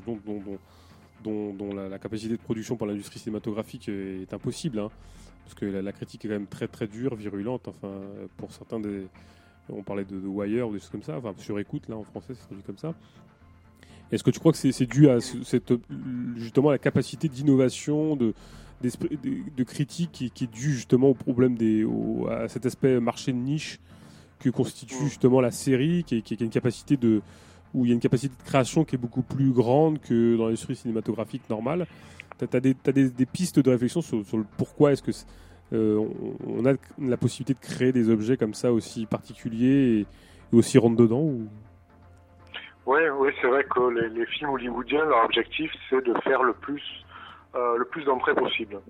dont, 1.24 1.74
la, 1.74 1.99
capacité 1.99 2.38
de 2.38 2.41
production 2.41 2.77
pour 2.77 2.88
l'industrie 2.88 3.19
cinématographique 3.19 3.90
euh, 3.90 4.22
est 4.22 4.33
impossible 4.33 4.79
hein. 4.79 4.90
parce 5.43 5.56
que 5.56 5.65
la, 5.65 5.91
critique 5.91 6.25
est 6.25 6.27
quand 6.29 6.35
même 6.35 6.47
très 6.47 6.67
très 6.67 6.88
dure 6.88 7.15
virulente 7.15 7.67
enfin 7.67 7.91
pour 8.38 8.51
certains 8.51 8.79
des 8.79 9.08
on 9.67 9.81
parlait 9.81 10.06
de, 10.06 10.15
Wire 10.15 10.69
ou 10.69 10.74
des 10.74 10.79
choses 10.79 10.90
comme 10.90 11.03
ça 11.03 11.17
enfin 11.17 11.33
sur 11.38 11.59
écoute 11.59 11.90
là 11.90 11.97
en 11.97 12.03
français 12.03 12.33
c'est 12.35 12.45
traduit 12.45 12.63
comme 12.63 12.77
ça 12.77 12.93
est-ce 14.11 14.24
que 14.24 14.31
tu 14.31 14.40
crois 14.40 14.51
que 14.51 14.58
c'est 14.58 14.85
dû 14.85 15.09
à 15.09 15.19
ce- 15.19 15.43
cette, 15.43 15.74
justement 16.35 16.69
la 16.69 16.77
capacité 16.77 17.27
d'innovation, 17.27 18.15
de, 18.15 18.33
critique 19.65 20.11
qui, 20.11 20.43
est 20.43 20.51
due 20.51 20.74
justement 20.74 21.09
au 21.09 21.13
problème 21.15 21.56
des, 21.56 21.85
à 22.29 22.47
cet 22.47 22.65
aspect 22.65 22.99
marché 22.99 23.33
de 23.33 23.38
niche 23.38 23.79
que 24.39 24.49
constitue 24.49 25.03
justement 25.05 25.41
la 25.41 25.51
série, 25.51 26.03
qui, 26.03 26.23
a 26.39 26.43
une 26.43 26.49
capacité 26.49 26.97
de 26.97 27.21
où 27.73 27.85
il 27.85 27.89
y 27.89 27.91
a 27.91 27.93
une 27.93 28.01
capacité 28.01 28.33
de 28.35 28.47
création 28.47 28.85
qui 28.85 28.95
est 28.95 28.99
beaucoup 28.99 29.21
plus 29.21 29.51
grande 29.51 29.99
que 29.99 30.37
dans 30.37 30.45
l'industrie 30.45 30.75
cinématographique 30.75 31.49
normale. 31.49 31.87
Tu 32.39 32.45
as, 32.55 32.59
des, 32.59 32.73
t'as 32.73 32.91
des, 32.93 33.09
des 33.09 33.25
pistes 33.25 33.59
de 33.59 33.69
réflexion 33.69 34.01
sur, 34.01 34.25
sur 34.25 34.37
le 34.37 34.45
pourquoi 34.57 34.93
est-ce 34.93 35.03
que 35.03 35.11
euh, 35.73 35.97
on, 35.97 36.61
on 36.61 36.65
a 36.65 36.73
la 36.99 37.17
possibilité 37.17 37.53
de 37.53 37.59
créer 37.59 37.91
des 37.91 38.09
objets 38.09 38.37
comme 38.37 38.53
ça 38.53 38.71
aussi 38.71 39.05
particuliers 39.05 39.99
et, 39.99 40.05
et 40.53 40.55
aussi 40.55 40.77
rentre 40.77 40.95
dedans 40.95 41.21
ou... 41.21 41.47
Oui, 42.85 42.99
oui, 43.17 43.31
c'est 43.41 43.47
vrai 43.47 43.63
que 43.63 43.89
les, 43.89 44.09
les 44.09 44.25
films 44.27 44.51
hollywoodiens, 44.51 45.05
leur 45.05 45.25
objectif, 45.25 45.71
c'est 45.89 46.05
de 46.05 46.13
faire 46.21 46.43
le 46.43 46.53
plus, 46.53 46.83
euh, 47.55 47.77
le 47.77 47.85
plus 47.85 48.03
d'entrées 48.03 48.35
possible. 48.35 48.81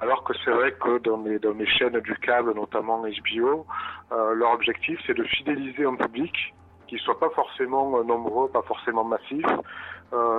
Alors 0.00 0.24
que 0.24 0.32
c'est 0.44 0.50
vrai 0.50 0.72
que 0.72 0.98
dans 0.98 1.22
les, 1.22 1.66
chaînes 1.66 2.00
du 2.00 2.14
câble, 2.16 2.52
notamment 2.54 3.02
HBO, 3.02 3.66
euh, 4.10 4.34
leur 4.34 4.52
objectif, 4.52 4.98
c'est 5.06 5.14
de 5.14 5.22
fidéliser 5.22 5.84
un 5.84 5.94
public 5.94 6.54
qui 6.88 6.98
soit 6.98 7.20
pas 7.20 7.30
forcément 7.30 7.98
euh, 7.98 8.02
nombreux, 8.02 8.48
pas 8.48 8.62
forcément 8.62 9.04
massif, 9.04 9.46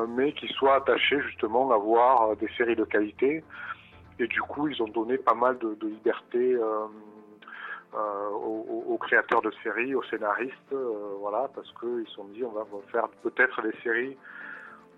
mais 0.09 0.33
qui 0.33 0.47
soit 0.47 0.75
attaché 0.75 1.22
justement 1.22 1.72
à 1.72 1.77
voir 1.77 2.35
des 2.38 2.49
séries 2.57 2.75
de 2.75 2.83
qualité. 2.83 3.43
Et 4.19 4.27
du 4.27 4.41
coup, 4.41 4.67
ils 4.67 4.81
ont 4.81 4.88
donné 4.88 5.17
pas 5.17 5.33
mal 5.33 5.57
de, 5.59 5.77
liberté. 5.88 6.57
aux, 7.93 8.97
créateurs 8.99 9.41
de 9.41 9.51
séries, 9.63 9.95
aux 9.95 10.03
scénaristes, 10.03 10.75
parce 11.56 11.72
qu'ils 11.79 12.06
se 12.07 12.13
sont 12.15 12.25
dit 12.33 12.43
on 12.43 12.51
va 12.51 12.65
faire 12.91 13.07
peut-être 13.23 13.61
des 13.61 13.73
séries 13.83 14.17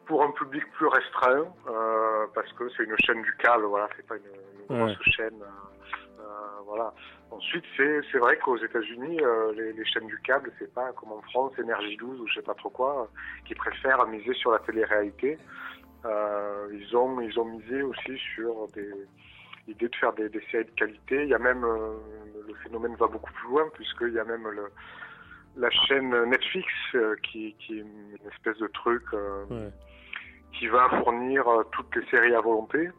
pour 0.10 0.24
un 0.24 0.32
public 0.32 0.64
plus 0.72 0.88
restreint, 0.88 1.46
euh, 1.68 2.26
parce 2.34 2.52
que 2.54 2.68
c'est 2.76 2.84
une 2.84 2.98
chaîne 3.06 3.22
du 3.22 3.32
câble, 3.38 3.66
voilà, 3.66 3.88
c'est 3.96 4.06
pas 4.08 4.16
une, 4.16 4.76
une 4.76 4.86
grosse 4.88 4.98
chaîne, 5.04 5.40
euh, 5.40 6.20
euh, 6.20 6.24
voilà. 6.66 6.92
Ensuite, 7.30 7.64
c'est 7.78 8.02
c'est 8.12 8.18
vrai 8.18 8.38
qu'aux 8.40 8.58
États-Unis, 8.58 9.20
euh, 9.22 9.54
les, 9.54 9.72
les 9.72 9.86
chaînes 9.86 10.08
du 10.08 10.20
câble, 10.22 10.52
c'est 10.58 10.74
pas 10.74 10.92
comme 10.94 11.12
en 11.12 11.22
France, 11.22 11.54
Énergie 11.60 11.96
12 11.98 12.22
ou 12.22 12.28
je 12.28 12.34
sais 12.34 12.42
pas 12.42 12.56
trop 12.56 12.72
quoi, 12.72 13.08
qui 13.46 13.54
préfèrent 13.54 14.08
miser 14.08 14.34
sur 14.34 14.52
la 14.52 14.60
télé-réalité. 14.60 15.38
Ils 16.04 16.98
ont 16.98 17.22
ils 17.22 17.40
ont 17.40 17.46
misé 17.46 17.84
aussi 17.84 18.18
sur 18.34 18.68
des 18.74 18.90
l'idée 19.68 19.90
de 19.90 19.96
faire 19.96 20.14
des, 20.14 20.28
des 20.30 20.42
séries 20.50 20.66
de 20.66 20.72
qualité. 20.72 21.24
Il 21.24 21.30
y 21.30 21.36
a 21.36 21.40
même 21.40 21.62
le 21.62 22.54
phénomène 22.64 22.96
va 22.96 23.06
beaucoup 23.06 23.32
plus 23.34 23.50
loin 23.50 23.70
puisqu'il 23.74 24.14
y 24.14 24.20
a 24.20 24.24
même 24.24 24.48
le, 24.48 24.72
la 25.60 25.70
chaîne 25.70 26.16
Netflix 26.26 26.68
euh, 26.96 27.16
qui, 27.24 27.56
qui 27.60 27.74
est 27.74 27.82
une 27.82 28.18
espèce 28.32 28.58
de 28.58 28.68
truc 28.68 29.04
euh, 29.14 29.70
qui 30.54 30.68
va 30.68 30.90
fournir 31.04 31.48
euh, 31.48 31.64
toutes 31.72 31.96
les 31.96 32.06
séries 32.08 32.36
à 32.36 32.42
volonté. 32.42 32.90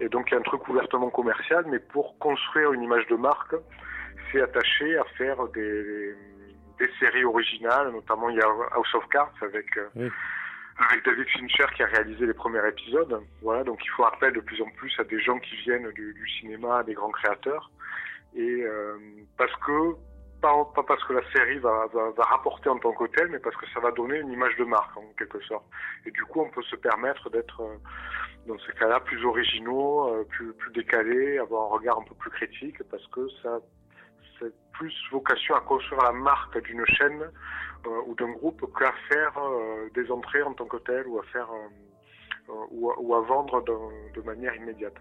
Et 0.00 0.08
donc 0.08 0.28
il 0.30 0.34
y 0.34 0.36
a 0.36 0.40
un 0.40 0.42
truc 0.42 0.66
ouvertement 0.68 1.10
commercial, 1.10 1.64
mais 1.68 1.78
pour 1.78 2.18
construire 2.18 2.72
une 2.72 2.82
image 2.82 3.06
de 3.06 3.16
marque, 3.16 3.54
c'est 4.30 4.42
attaché 4.42 4.96
à 4.98 5.04
faire 5.16 5.48
des, 5.48 6.14
des 6.78 6.90
séries 6.98 7.24
originales. 7.24 7.90
Notamment 7.92 8.28
il 8.28 8.36
y 8.36 8.40
a 8.40 8.48
House 8.72 8.94
of 8.94 9.06
Cards 9.08 9.32
avec 9.40 9.76
euh, 9.76 10.10
avec 10.78 11.04
David 11.06 11.26
Fincher 11.28 11.64
qui 11.74 11.82
a 11.82 11.86
réalisé 11.86 12.26
les 12.26 12.34
premiers 12.34 12.66
épisodes. 12.68 13.22
Voilà, 13.42 13.64
donc 13.64 13.82
il 13.82 13.88
faut 13.90 14.04
appel 14.04 14.34
de 14.34 14.40
plus 14.40 14.60
en 14.60 14.68
plus 14.76 14.94
à 14.98 15.04
des 15.04 15.20
gens 15.20 15.38
qui 15.38 15.56
viennent 15.56 15.90
du, 15.92 16.12
du 16.12 16.28
cinéma, 16.28 16.78
à 16.78 16.82
des 16.82 16.92
grands 16.92 17.10
créateurs. 17.10 17.70
Et 18.34 18.62
euh, 18.62 18.98
parce 19.38 19.54
que 19.64 19.94
pas, 20.40 20.64
pas 20.74 20.82
parce 20.82 21.02
que 21.04 21.12
la 21.12 21.30
série 21.32 21.58
va, 21.58 21.86
va, 21.92 22.10
va 22.10 22.24
rapporter 22.24 22.68
en 22.68 22.78
tant 22.78 22.92
que 22.92 23.04
telle, 23.04 23.28
mais 23.28 23.38
parce 23.38 23.56
que 23.56 23.68
ça 23.70 23.80
va 23.80 23.90
donner 23.90 24.18
une 24.18 24.32
image 24.32 24.56
de 24.56 24.64
marque 24.64 24.96
en 24.96 25.04
quelque 25.18 25.40
sorte. 25.40 25.64
Et 26.04 26.10
du 26.10 26.24
coup, 26.24 26.40
on 26.40 26.50
peut 26.50 26.62
se 26.62 26.76
permettre 26.76 27.30
d'être 27.30 27.60
euh, 27.60 27.76
dans 28.46 28.58
ces 28.60 28.72
cas-là 28.72 29.00
plus 29.00 29.24
originaux, 29.24 30.08
euh, 30.08 30.24
plus, 30.24 30.52
plus 30.54 30.72
décalés, 30.72 31.38
avoir 31.38 31.64
un 31.64 31.76
regard 31.76 31.98
un 31.98 32.04
peu 32.04 32.14
plus 32.14 32.30
critique, 32.30 32.82
parce 32.90 33.06
que 33.08 33.28
ça 33.42 33.60
c'est 34.38 34.52
plus 34.72 34.94
vocation 35.10 35.54
à 35.54 35.60
construire 35.60 36.02
la 36.02 36.12
marque 36.12 36.60
d'une 36.62 36.84
chaîne 36.86 37.22
euh, 37.86 38.02
ou 38.06 38.14
d'un 38.14 38.30
groupe 38.32 38.62
qu'à 38.78 38.92
faire 39.08 39.32
euh, 39.38 39.88
des 39.94 40.10
entrées 40.10 40.42
en 40.42 40.52
tant 40.52 40.66
que 40.66 40.76
ou 41.06 41.18
à 41.18 41.22
faire 41.24 41.50
euh, 41.50 41.68
euh, 42.50 42.66
ou, 42.70 42.90
à, 42.90 42.94
ou 42.98 43.14
à 43.14 43.20
vendre 43.22 43.62
de, 43.62 43.74
de 44.14 44.22
manière 44.26 44.54
immédiate. 44.54 44.94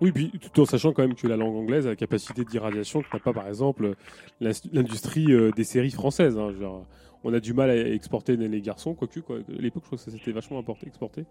Oui, 0.00 0.12
puis 0.12 0.30
tout 0.30 0.60
en 0.60 0.64
sachant 0.64 0.92
quand 0.92 1.02
même 1.02 1.14
que 1.14 1.26
la 1.26 1.36
langue 1.36 1.56
anglaise 1.56 1.86
a 1.86 1.90
la 1.90 1.96
capacité 1.96 2.44
d'irradiation 2.44 3.02
que 3.02 3.08
n'a 3.12 3.20
pas, 3.20 3.32
par 3.32 3.48
exemple, 3.48 3.94
l'industrie 4.40 5.32
euh, 5.32 5.50
des 5.50 5.64
séries 5.64 5.90
françaises. 5.90 6.38
hein. 6.38 6.52
Genre, 6.58 6.86
on 7.24 7.34
a 7.34 7.40
du 7.40 7.52
mal 7.52 7.70
à 7.70 7.76
exporter 7.76 8.36
les 8.36 8.60
garçons, 8.60 8.94
quoique, 8.94 9.18
quoi. 9.20 9.38
À 9.38 9.60
l'époque, 9.60 9.82
je 9.82 9.88
crois 9.88 9.98
que 9.98 10.04
ça 10.04 10.10
s'était 10.10 10.30
vachement 10.30 10.58
importé, 10.58 10.86
exporté. 10.86 11.24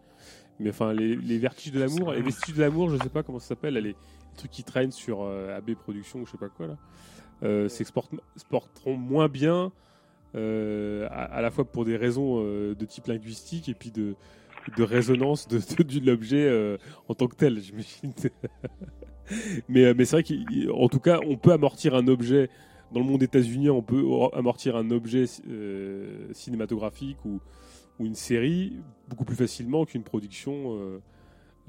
Mais 0.59 0.71
enfin, 0.71 0.93
les, 0.93 1.15
les 1.15 1.37
vertiges 1.37 1.71
de 1.71 1.79
l'amour, 1.79 2.11
les 2.11 2.21
vestiges 2.21 2.55
de 2.55 2.61
l'amour, 2.61 2.89
je 2.89 2.97
sais 2.97 3.09
pas 3.09 3.23
comment 3.23 3.39
ça 3.39 3.47
s'appelle, 3.47 3.75
les, 3.75 3.95
trucs 4.37 4.51
qui 4.51 4.63
traînent 4.63 4.91
sur 4.91 5.23
euh, 5.23 5.57
AB 5.57 5.73
Productions 5.75 6.19
ou 6.19 6.25
je 6.25 6.31
sais 6.31 6.37
pas 6.37 6.47
quoi, 6.47 6.67
là, 6.67 6.77
euh, 7.43 7.67
s'exporteront 7.67 8.95
moins 8.95 9.27
bien, 9.27 9.71
euh, 10.35 11.07
à, 11.09 11.23
à 11.23 11.41
la 11.41 11.51
fois 11.51 11.65
pour 11.65 11.83
des 11.83 11.97
raisons 11.97 12.41
de 12.41 12.85
type 12.85 13.07
linguistique 13.07 13.67
et 13.67 13.73
puis 13.73 13.91
de, 13.91 14.15
de 14.75 14.83
résonance 14.83 15.47
de, 15.47 15.59
de, 15.59 15.99
de 15.99 16.05
l'objet 16.05 16.45
euh, 16.45 16.77
en 17.07 17.13
tant 17.13 17.27
que 17.27 17.35
tel, 17.35 17.59
j'imagine. 17.59 18.13
mais 19.69 19.85
euh, 19.85 19.93
mais 19.95 20.05
c'est 20.05 20.21
vrai 20.21 20.23
qu'en 20.23 20.87
tout 20.89 20.99
cas, 20.99 21.19
on 21.25 21.37
peut 21.37 21.51
amortir 21.51 21.95
un 21.95 22.07
objet 22.07 22.49
dans 22.91 22.99
le 22.99 23.05
monde 23.05 23.21
états-unien, 23.23 23.71
on 23.71 23.81
peut 23.81 24.03
amortir 24.33 24.75
un 24.75 24.91
objet 24.91 25.25
euh, 25.49 26.27
cinématographique 26.31 27.23
ou, 27.25 27.41
ou 27.99 28.05
une 28.05 28.15
série 28.15 28.77
beaucoup 29.09 29.25
plus 29.25 29.35
facilement 29.35 29.85
qu'une 29.85 30.03
production 30.03 30.99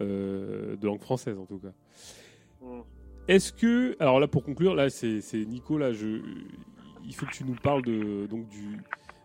euh, 0.00 0.76
de 0.76 0.86
langue 0.86 1.00
française, 1.00 1.36
en 1.38 1.46
tout 1.46 1.58
cas. 1.58 1.72
Mm. 2.62 2.82
Est-ce 3.26 3.52
que, 3.52 3.96
alors 4.00 4.20
là 4.20 4.28
pour 4.28 4.42
conclure, 4.44 4.74
là 4.74 4.88
c'est 4.90 5.20
c'est 5.20 5.44
Nico, 5.44 5.76
là 5.76 5.92
je, 5.92 6.20
il 7.04 7.14
faut 7.14 7.26
que 7.26 7.32
tu 7.32 7.44
nous 7.44 7.56
parles 7.56 7.82
de 7.82 8.26
donc 8.26 8.48
du, 8.48 8.78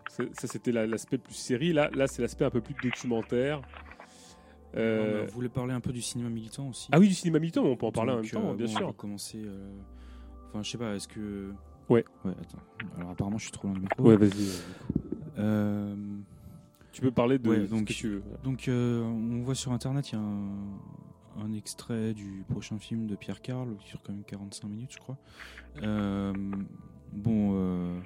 ça, 0.08 0.24
c'était 0.46 0.72
la- 0.72 0.86
l'aspect 0.86 1.18
plus 1.18 1.34
série, 1.34 1.72
là 1.72 1.90
là 1.94 2.06
c'est 2.06 2.22
l'aspect 2.22 2.44
un 2.44 2.50
peu 2.50 2.60
plus 2.60 2.74
documentaire. 2.82 3.60
Euh, 4.76 5.24
On 5.28 5.32
voulait 5.32 5.48
parler 5.48 5.72
un 5.72 5.80
peu 5.80 5.92
du 5.92 6.02
cinéma 6.02 6.28
militant 6.30 6.68
aussi? 6.68 6.88
Ah 6.90 6.98
oui, 6.98 7.06
du 7.08 7.14
cinéma 7.14 7.38
militant, 7.38 7.62
on 7.64 7.76
peut 7.76 7.86
en 7.86 7.92
parler 7.92 8.10
en 8.12 8.16
Donc, 8.16 8.24
même 8.24 8.32
temps, 8.42 8.50
euh, 8.50 8.54
bien 8.54 8.66
bon, 8.66 8.72
sûr. 8.72 8.84
On 8.84 8.88
va 8.88 8.92
commencer. 8.92 9.42
euh, 9.44 9.70
Enfin, 10.48 10.62
je 10.62 10.70
sais 10.70 10.78
pas, 10.78 10.94
est-ce 10.96 11.06
que. 11.08 11.52
Ouais. 11.88 12.04
Ouais, 12.24 12.32
attends. 12.40 12.58
Alors, 12.96 13.10
apparemment, 13.10 13.38
je 13.38 13.44
suis 13.44 13.52
trop 13.52 13.68
loin 13.68 13.74
du 13.74 13.82
micro. 13.82 14.02
Ouais, 14.02 14.16
vas-y. 14.16 14.48
Euh, 15.38 15.94
Tu 16.92 17.02
peux 17.02 17.10
parler 17.12 17.38
de 17.38 17.48
ouais, 17.48 17.66
ce 17.66 17.70
donc, 17.70 17.84
que 17.86 17.92
tu 17.92 18.08
veux. 18.08 18.22
Donc, 18.42 18.64
on 18.68 19.42
voit 19.42 19.54
sur 19.56 19.70
internet, 19.72 20.10
il 20.10 20.14
y 20.14 20.18
a 20.18 20.20
un, 20.20 21.44
un 21.44 21.52
extrait 21.52 22.12
du 22.14 22.44
prochain 22.48 22.78
film 22.78 23.06
de 23.06 23.14
Pierre 23.16 23.42
Carl 23.42 23.76
qui 23.78 23.90
dure 23.90 24.00
quand 24.04 24.12
même 24.12 24.24
45 24.24 24.68
minutes, 24.68 24.92
je 24.92 24.98
crois. 24.98 25.18
Bon, 27.12 28.00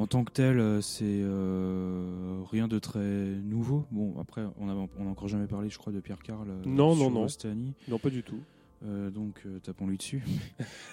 en 0.00 0.06
tant 0.06 0.24
que 0.24 0.32
tel, 0.32 0.58
euh, 0.58 0.80
c'est 0.80 1.04
euh, 1.04 2.40
rien 2.50 2.68
de 2.68 2.78
très 2.78 2.98
nouveau. 3.44 3.84
Bon, 3.90 4.14
après, 4.20 4.42
on 4.58 4.68
a, 4.68 4.74
on 4.74 5.06
a 5.06 5.10
encore 5.10 5.28
jamais 5.28 5.46
parlé, 5.46 5.68
je 5.68 5.78
crois, 5.78 5.92
de 5.92 6.00
Pierre 6.00 6.22
Carl. 6.22 6.48
euh, 6.48 6.62
Non, 6.64 6.94
non, 6.96 7.02
sur 7.04 7.10
non. 7.10 7.28
Stani. 7.28 7.74
Non, 7.88 7.98
pas 7.98 8.10
du 8.10 8.22
tout. 8.22 8.40
Euh, 8.84 9.10
donc, 9.10 9.42
tapons-lui 9.62 9.98
dessus. 9.98 10.22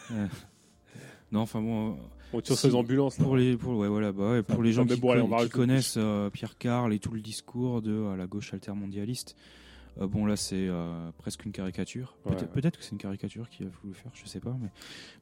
Non, 1.31 1.41
enfin 1.41 1.61
bon. 1.61 1.97
On 2.31 2.40
tire 2.40 2.57
sur 2.57 2.69
les 2.69 2.75
ambulances, 2.75 3.17
là. 3.19 3.25
Pour 3.25 3.35
les, 3.35 3.57
pour, 3.57 3.75
ouais, 3.77 3.90
voilà, 3.90 4.13
bah 4.13 4.31
ouais, 4.31 4.43
pour 4.43 4.63
les 4.63 4.69
Ah, 4.69 4.73
gens 4.73 4.85
mais 4.85 4.95
qui, 4.95 5.01
bon, 5.01 5.11
allez, 5.11 5.49
connaissent 5.49 5.99
Pierre 6.31 6.57
Carl 6.57 6.93
et 6.93 6.99
tout 6.99 7.11
le 7.11 7.19
discours 7.19 7.81
de 7.81 7.91
euh, 7.91 8.15
la 8.15 8.27
gauche 8.27 8.53
altermondialiste. 8.53 9.35
Euh, 9.99 10.08
bon, 10.08 10.26
là, 10.26 10.35
c'est 10.35 10.67
euh, 10.67 11.12
presque 11.17 11.46
une 11.46 11.51
caricature. 11.51 12.15
Peut-être 12.24 12.56
ouais. 12.56 12.72
que 12.72 12.83
c'est 12.83 12.92
une 12.92 12.97
caricature 12.97 13.49
qu'il 13.49 13.67
a 13.67 13.69
voulu 13.81 13.94
faire, 13.94 14.12
je 14.13 14.26
sais 14.28 14.40
pas. 14.40 14.56
Mais, 14.62 14.69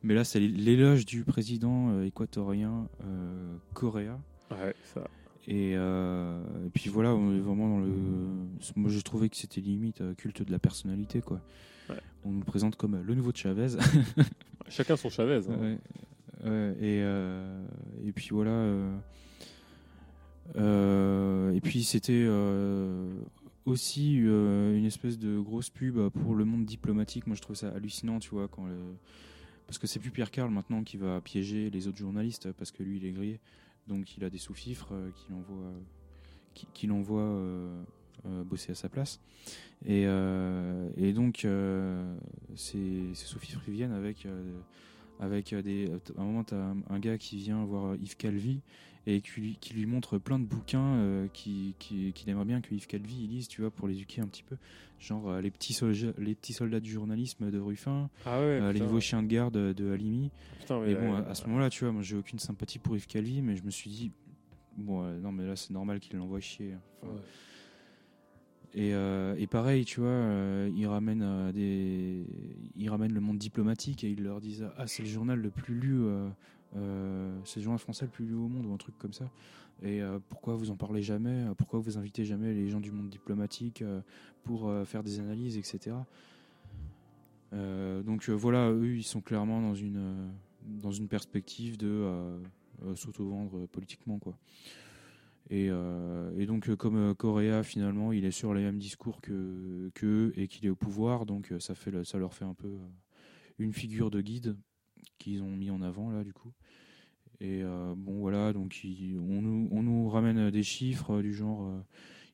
mais 0.03 0.13
là, 0.13 0.23
c'est 0.23 0.39
l'éloge 0.39 1.05
du 1.05 1.23
président 1.23 1.89
euh, 1.89 2.05
équatorien 2.05 2.87
Correa. 3.73 4.19
Ouais, 4.51 4.75
ça. 4.93 5.07
Et, 5.47 5.73
et 5.73 6.69
puis 6.73 6.89
voilà, 6.89 7.13
on 7.13 7.35
est 7.35 7.39
vraiment 7.39 7.69
dans 7.69 7.79
le. 7.79 7.91
Moi, 8.75 8.89
j'ai 8.89 9.01
trouvé 9.03 9.29
que 9.29 9.37
c'était 9.37 9.61
limite 9.61 10.01
culte 10.17 10.41
de 10.41 10.51
la 10.51 10.59
personnalité, 10.59 11.21
quoi. 11.21 11.39
Ouais. 11.89 11.99
On 12.23 12.31
nous 12.31 12.43
présente 12.43 12.75
comme 12.75 12.99
le 12.99 13.13
nouveau 13.13 13.31
Chavez. 13.33 13.77
Chacun 14.69 14.95
son 14.95 15.09
Chavez. 15.09 15.41
hein. 15.49 15.77
Et, 16.81 16.99
et 18.07 18.11
puis 18.11 18.29
voilà. 18.31 18.73
et 20.55 21.61
puis 21.61 21.83
c'était 21.83 22.27
aussi 23.65 24.19
euh, 24.23 24.77
une 24.77 24.85
espèce 24.85 25.17
de 25.17 25.39
grosse 25.39 25.69
pub 25.69 26.09
pour 26.09 26.35
le 26.35 26.45
monde 26.45 26.65
diplomatique. 26.65 27.27
Moi, 27.27 27.35
je 27.35 27.41
trouve 27.41 27.55
ça 27.55 27.69
hallucinant, 27.69 28.19
tu 28.19 28.29
vois, 28.29 28.47
quand 28.47 28.65
le... 28.65 28.77
parce 29.67 29.77
que 29.77 29.87
c'est 29.87 29.99
plus 29.99 30.11
Pierre 30.11 30.31
Carl 30.31 30.51
maintenant 30.51 30.83
qui 30.83 30.97
va 30.97 31.21
piéger 31.21 31.69
les 31.69 31.87
autres 31.87 31.97
journalistes 31.97 32.51
parce 32.53 32.71
que 32.71 32.83
lui, 32.83 32.97
il 32.97 33.05
est 33.05 33.11
grillé, 33.11 33.39
donc 33.87 34.17
il 34.17 34.23
a 34.23 34.29
des 34.29 34.37
sous-fifres 34.37 34.93
euh, 34.93 35.09
qui 35.15 35.31
l'envoient, 35.31 35.73
qui, 36.53 36.67
qui 36.73 36.87
l'envoient 36.87 37.21
euh, 37.21 37.83
euh, 38.27 38.43
bosser 38.43 38.71
à 38.71 38.75
sa 38.75 38.89
place. 38.89 39.19
Et, 39.85 40.03
euh, 40.05 40.89
et 40.97 41.13
donc, 41.13 41.45
euh, 41.45 42.15
ces, 42.55 43.13
ces 43.13 43.25
sous-fifres, 43.25 43.61
ils 43.67 43.73
viennent 43.73 43.93
avec 43.93 44.25
euh, 44.25 44.59
avec 45.19 45.53
euh, 45.53 45.61
des. 45.61 45.89
À 46.17 46.21
un 46.21 46.25
moment, 46.25 46.43
tu 46.43 46.55
as 46.55 46.73
un, 46.89 46.99
gars 46.99 47.17
qui 47.17 47.37
vient 47.37 47.63
voir 47.63 47.85
euh, 47.85 47.97
Yves 48.01 48.17
Calvi 48.17 48.61
et 49.07 49.21
qui 49.21 49.39
lui, 49.39 49.57
qui 49.61 49.73
lui 49.73 49.85
montre 49.85 50.17
plein 50.17 50.39
de 50.39 50.45
bouquins 50.45 50.95
euh, 50.95 51.27
qui- 51.33 51.75
qui- 51.79 52.11
qu'il 52.13 52.29
aimerait 52.29 52.45
bien 52.45 52.61
que 52.61 52.73
Yves 52.73 52.87
Calvi 52.87 53.27
lise, 53.27 53.47
tu 53.47 53.61
vois, 53.61 53.69
pour 53.71 53.87
l'éduquer 53.87 54.21
un 54.21 54.27
petit 54.27 54.41
peu. 54.43 54.57
Genre 54.99 55.29
euh, 55.29 55.41
les, 55.41 55.51
petits 55.51 55.73
soldats, 55.73 56.13
les 56.17 56.33
petits 56.35 56.53
soldats 56.53 56.79
du 56.79 56.89
journalisme 56.91 57.51
de 57.51 57.59
Ruffin, 57.59 58.09
Ah 58.25 58.39
ouais, 58.39 58.45
euh, 58.45 58.71
les 58.73 58.79
nouveaux 58.79 58.99
chiens 59.01 59.21
de 59.21 59.27
garde 59.27 59.53
de, 59.73 59.91
Halimi. 59.91 60.31
Putain, 60.59 60.79
mais 60.81 60.91
et 60.91 60.95
bon, 60.95 61.13
à, 61.13 61.19
à 61.19 61.35
ce 61.35 61.45
moment-là, 61.47 61.69
tu 61.69 61.83
vois, 61.83 61.93
moi 61.93 62.01
j'ai 62.01 62.15
aucune 62.17 62.39
sympathie 62.39 62.79
pour 62.79 62.95
Yves 62.95 63.07
Calvi, 63.07 63.41
mais 63.41 63.55
je 63.55 63.63
me 63.63 63.69
suis 63.69 63.89
dit, 63.89 64.11
bon, 64.77 65.03
euh, 65.03 65.19
non, 65.19 65.31
mais 65.31 65.45
là 65.45 65.55
c'est 65.55 65.71
normal 65.71 65.99
qu'il 65.99 66.17
l'envoie 66.17 66.39
chier. 66.39 66.73
Enfin, 67.03 67.13
Ouais. 67.13 67.19
et, 68.73 68.93
euh, 68.93 69.35
et 69.37 69.47
pareil, 69.47 69.85
tu 69.85 69.99
vois, 70.01 70.09
euh, 70.09 70.69
ils 70.75 70.87
ramènent 70.87 71.21
euh, 71.23 71.51
des, 71.51 72.25
ils 72.75 72.89
ramènent 72.89 73.13
le 73.13 73.21
monde 73.21 73.37
diplomatique 73.37 74.03
et 74.03 74.09
ils 74.09 74.21
leur 74.23 74.41
disent 74.41 74.67
ah 74.77 74.87
c'est 74.87 75.03
le 75.03 75.09
journal 75.09 75.39
le 75.39 75.49
plus 75.51 75.75
lu, 75.75 76.03
euh, 76.75 77.37
c'est 77.45 77.59
le 77.59 77.63
journal 77.63 77.79
français 77.79 78.05
le 78.05 78.11
plus 78.11 78.25
lu 78.25 78.33
au 78.33 78.47
monde 78.47 78.65
ou 78.65 78.73
un 78.73 78.77
truc 78.77 78.97
comme 78.97 79.13
ça. 79.13 79.29
Et 79.81 80.01
euh, 80.01 80.19
pourquoi 80.29 80.55
vous 80.55 80.71
en 80.71 80.75
parlez 80.75 81.01
jamais? 81.01 81.45
Pourquoi 81.57 81.79
vous 81.79 81.97
invitez 81.97 82.25
jamais 82.25 82.53
les 82.53 82.69
gens 82.69 82.79
du 82.79 82.91
monde 82.91 83.09
diplomatique 83.09 83.81
euh, 83.81 84.01
pour 84.43 84.71
faire 84.85 85.03
des 85.03 85.19
analyses, 85.19 85.57
etc. 85.57 85.95
Donc 87.51 88.29
voilà, 88.29 88.69
eux 88.71 88.95
ils 88.97 89.03
sont 89.03 89.21
clairement 89.21 89.61
dans 89.61 89.73
une 89.73 90.29
dans 90.61 90.91
une 90.91 91.07
perspective 91.07 91.77
de 91.77 92.05
s'auto-vendre 92.95 93.67
politiquement 93.67 94.19
quoi. 94.19 94.37
Et, 95.49 95.69
donc, 96.45 96.75
comme 96.75 97.15
Correa, 97.15 97.63
finalement, 97.63 98.11
il 98.11 98.25
est 98.25 98.31
sur 98.31 98.53
les 98.53 98.61
mêmes 98.61 98.77
discours 98.77 99.21
que 99.21 99.89
qu'eux 99.95 100.33
et 100.35 100.47
qu'il 100.47 100.65
est 100.65 100.69
au 100.69 100.75
pouvoir, 100.75 101.25
donc 101.25 101.53
ça, 101.59 101.73
fait 101.75 102.03
ça 102.03 102.17
leur 102.19 102.33
fait 102.33 102.45
un 102.45 102.53
peu 102.53 102.77
une 103.57 103.73
figure 103.73 104.11
de 104.11 104.21
guide 104.21 104.57
qu'ils 105.17 105.41
ont 105.41 105.55
mis 105.55 105.69
en 105.69 105.81
avant, 105.81 106.11
là, 106.11 106.23
du 106.23 106.33
coup. 106.33 106.51
Et 107.41 107.61
euh, 107.63 107.93
bon, 107.97 108.19
voilà, 108.19 108.53
donc 108.53 108.83
il- 108.83 109.17
on, 109.19 109.41
nous, 109.41 109.67
on 109.71 109.83
nous 109.83 110.07
ramène 110.09 110.49
des 110.51 110.63
chiffres 110.63 111.15
euh, 111.15 111.21
du 111.21 111.33
genre 111.33 111.63
euh, 111.63 111.79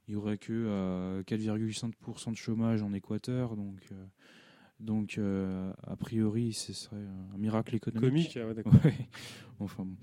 il 0.07 0.13
y 0.13 0.15
aurait 0.17 0.37
que 0.37 0.51
euh, 0.53 1.23
4,5% 1.23 2.31
de 2.31 2.35
chômage 2.37 2.81
en 2.83 2.93
Équateur, 2.93 3.55
donc. 3.55 3.79
euh, 3.91 4.05
donc, 4.79 5.19
euh, 5.19 5.71
a 5.83 5.95
priori, 5.95 6.53
ce 6.53 6.73
serait 6.73 7.05
un 7.35 7.37
miracle 7.37 7.75
économique. 7.75 8.33
Comique, 8.33 8.37
ah 8.41 8.47
ouais, 8.47 8.55
d'accord. 8.55 8.73
Ouais. 8.83 9.07
Enfin 9.59 9.85
bon. 9.85 9.95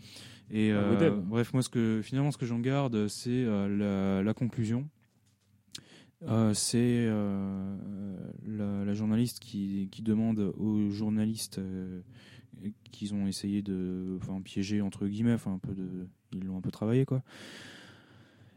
Et 0.53 0.71
euh, 0.73 1.11
bref, 1.21 1.53
moi, 1.53 1.63
ce 1.65 1.69
que 1.69 2.01
finalement, 2.01 2.31
ce 2.31 2.39
que 2.39 2.47
j'en 2.47 2.61
garde, 2.61 3.09
c'est 3.09 3.31
euh, 3.45 3.67
la, 3.69 4.23
la 4.23 4.35
conclusion. 4.35 4.89
Euh, 6.23 6.55
c'est 6.55 7.07
euh, 7.09 7.77
la, 8.47 8.85
la 8.85 8.95
journaliste 8.95 9.41
qui, 9.41 9.89
qui 9.91 10.03
demande 10.03 10.39
aux 10.57 10.91
journalistes 10.91 11.59
euh, 11.59 12.01
qu'ils 12.91 13.15
ont 13.15 13.27
essayé 13.27 13.63
de 13.63 14.19
enfin, 14.21 14.41
piéger 14.41 14.81
entre 14.81 15.07
guillemets, 15.07 15.35
enfin 15.35 15.53
un 15.55 15.59
peu 15.59 15.75
de, 15.75 16.09
ils 16.33 16.45
l'ont 16.45 16.59
un 16.59 16.61
peu 16.61 16.71
travaillé 16.71 17.05
quoi. 17.05 17.23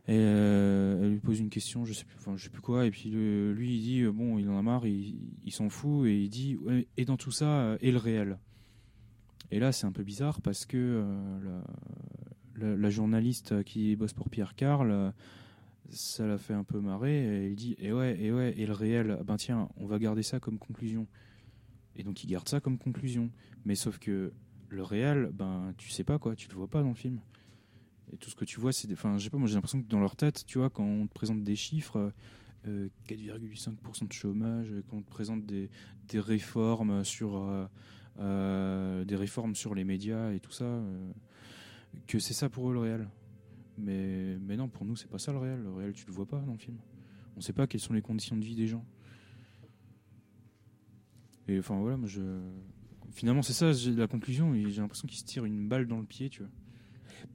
Et 0.07 0.17
euh, 0.17 1.03
elle 1.03 1.11
lui 1.11 1.19
pose 1.19 1.39
une 1.39 1.49
question, 1.49 1.85
je 1.85 1.93
sais 1.93 2.05
plus, 2.05 2.17
enfin 2.17 2.35
je 2.35 2.43
sais 2.43 2.49
plus 2.49 2.61
quoi, 2.61 2.85
et 2.85 2.91
puis 2.91 3.09
lui 3.09 3.75
il 3.75 3.81
dit 3.81 4.01
euh, 4.01 4.11
bon 4.11 4.39
il 4.39 4.49
en 4.49 4.57
a 4.57 4.61
marre, 4.61 4.85
il, 4.87 5.51
s'en 5.51 5.69
fout 5.69 6.07
et 6.07 6.19
il 6.23 6.29
dit 6.29 6.57
et 6.97 7.05
dans 7.05 7.17
tout 7.17 7.31
ça 7.31 7.45
euh, 7.45 7.77
et 7.81 7.91
le 7.91 7.97
réel. 7.97 8.39
Et 9.51 9.59
là 9.59 9.71
c'est 9.71 9.85
un 9.85 9.91
peu 9.91 10.03
bizarre 10.03 10.41
parce 10.41 10.65
que 10.65 11.05
la, 12.55 12.89
journaliste 12.89 13.63
qui 13.63 13.95
bosse 13.95 14.13
pour 14.13 14.29
Pierre 14.29 14.55
Carl, 14.55 15.13
ça 15.89 16.25
l'a 16.25 16.37
fait 16.37 16.53
un 16.53 16.63
peu 16.63 16.79
marrer. 16.79 17.45
Et 17.45 17.49
il 17.49 17.55
dit 17.55 17.75
et 17.77 17.91
ouais 17.91 18.19
et 18.19 18.31
ouais 18.31 18.53
et 18.57 18.65
le 18.65 18.73
réel, 18.73 19.19
ben 19.25 19.37
tiens 19.37 19.69
on 19.77 19.85
va 19.85 19.99
garder 19.99 20.23
ça 20.23 20.39
comme 20.39 20.57
conclusion. 20.57 21.05
Et 21.95 22.03
donc 22.03 22.24
il 22.24 22.27
garde 22.27 22.47
ça 22.47 22.59
comme 22.59 22.77
conclusion. 22.77 23.29
Mais 23.65 23.75
sauf 23.75 23.99
que 23.99 24.33
le 24.69 24.83
réel, 24.83 25.29
ben 25.33 25.74
tu 25.77 25.90
sais 25.90 26.03
pas 26.03 26.19
quoi, 26.19 26.35
tu 26.35 26.47
le 26.49 26.56
vois 26.56 26.67
pas 26.69 26.81
dans 26.81 26.90
le 26.90 26.95
film. 26.95 27.19
Et 28.13 28.17
tout 28.17 28.29
ce 28.29 28.35
que 28.35 28.45
tu 28.45 28.59
vois, 28.59 28.74
c'est. 28.74 28.91
Enfin, 28.91 29.17
je 29.17 29.24
sais 29.25 29.29
pas, 29.29 29.38
moi 29.38 29.47
j'ai 29.47 29.56
l'impression 29.56 29.81
que 29.81 29.88
dans 29.88 29.99
leur 29.99 30.15
tête, 30.15 30.45
tu 30.45 30.57
vois, 30.57 30.69
quand 30.69 30.83
on 30.83 31.07
te 31.07 31.13
présente 31.13 31.43
des 31.43 31.56
chiffres, 31.56 32.11
euh, 32.67 32.90
4,5% 33.07 34.07
de 34.07 34.13
chômage, 34.13 34.74
quand 34.90 34.97
on 34.97 35.01
te 35.01 35.09
présente 35.09 35.45
des, 35.45 35.69
des 36.07 36.19
réformes 36.19 37.03
sur. 37.03 37.38
euh, 37.38 37.65
euh, 38.19 39.06
des 39.06 39.15
réformes 39.15 39.56
sur 39.56 39.74
les 39.74 39.85
médias 39.85 40.31
et 40.33 40.40
tout 40.41 40.51
ça, 40.51 40.65
euh, 40.65 41.11
que 42.07 42.19
c'est 42.19 42.33
ça 42.33 42.49
pour 42.49 42.69
eux 42.69 42.74
le 42.74 42.79
réel. 42.79 43.07
Mais, 43.77 44.38
mais 44.41 44.57
non, 44.57 44.67
pour 44.67 44.85
nous, 44.85 44.95
c'est 44.97 45.09
pas 45.09 45.17
ça 45.17 45.31
le 45.31 45.38
réel. 45.38 45.61
Le 45.61 45.72
réel, 45.72 45.93
tu 45.93 46.06
le 46.06 46.11
vois 46.11 46.25
pas 46.27 46.40
dans 46.41 46.51
le 46.51 46.57
film. 46.57 46.77
On 47.38 47.41
sait 47.41 47.53
pas 47.53 47.67
quelles 47.67 47.81
sont 47.81 47.93
les 47.93 48.01
conditions 48.01 48.35
de 48.35 48.43
vie 48.43 48.56
des 48.56 48.67
gens. 48.67 48.85
Et 51.51 51.59
enfin 51.59 51.79
voilà, 51.79 51.97
moi 51.97 52.07
je. 52.07 52.21
Finalement, 53.13 53.41
c'est 53.41 53.53
ça, 53.53 53.71
la 53.97 54.07
conclusion, 54.07 54.53
j'ai 54.53 54.79
l'impression 54.81 55.05
qu'il 55.07 55.17
se 55.17 55.25
tire 55.25 55.43
une 55.43 55.67
balle 55.67 55.85
dans 55.85 55.97
le 55.97 56.05
pied, 56.05 56.29
tu 56.29 56.39
vois. 56.43 56.49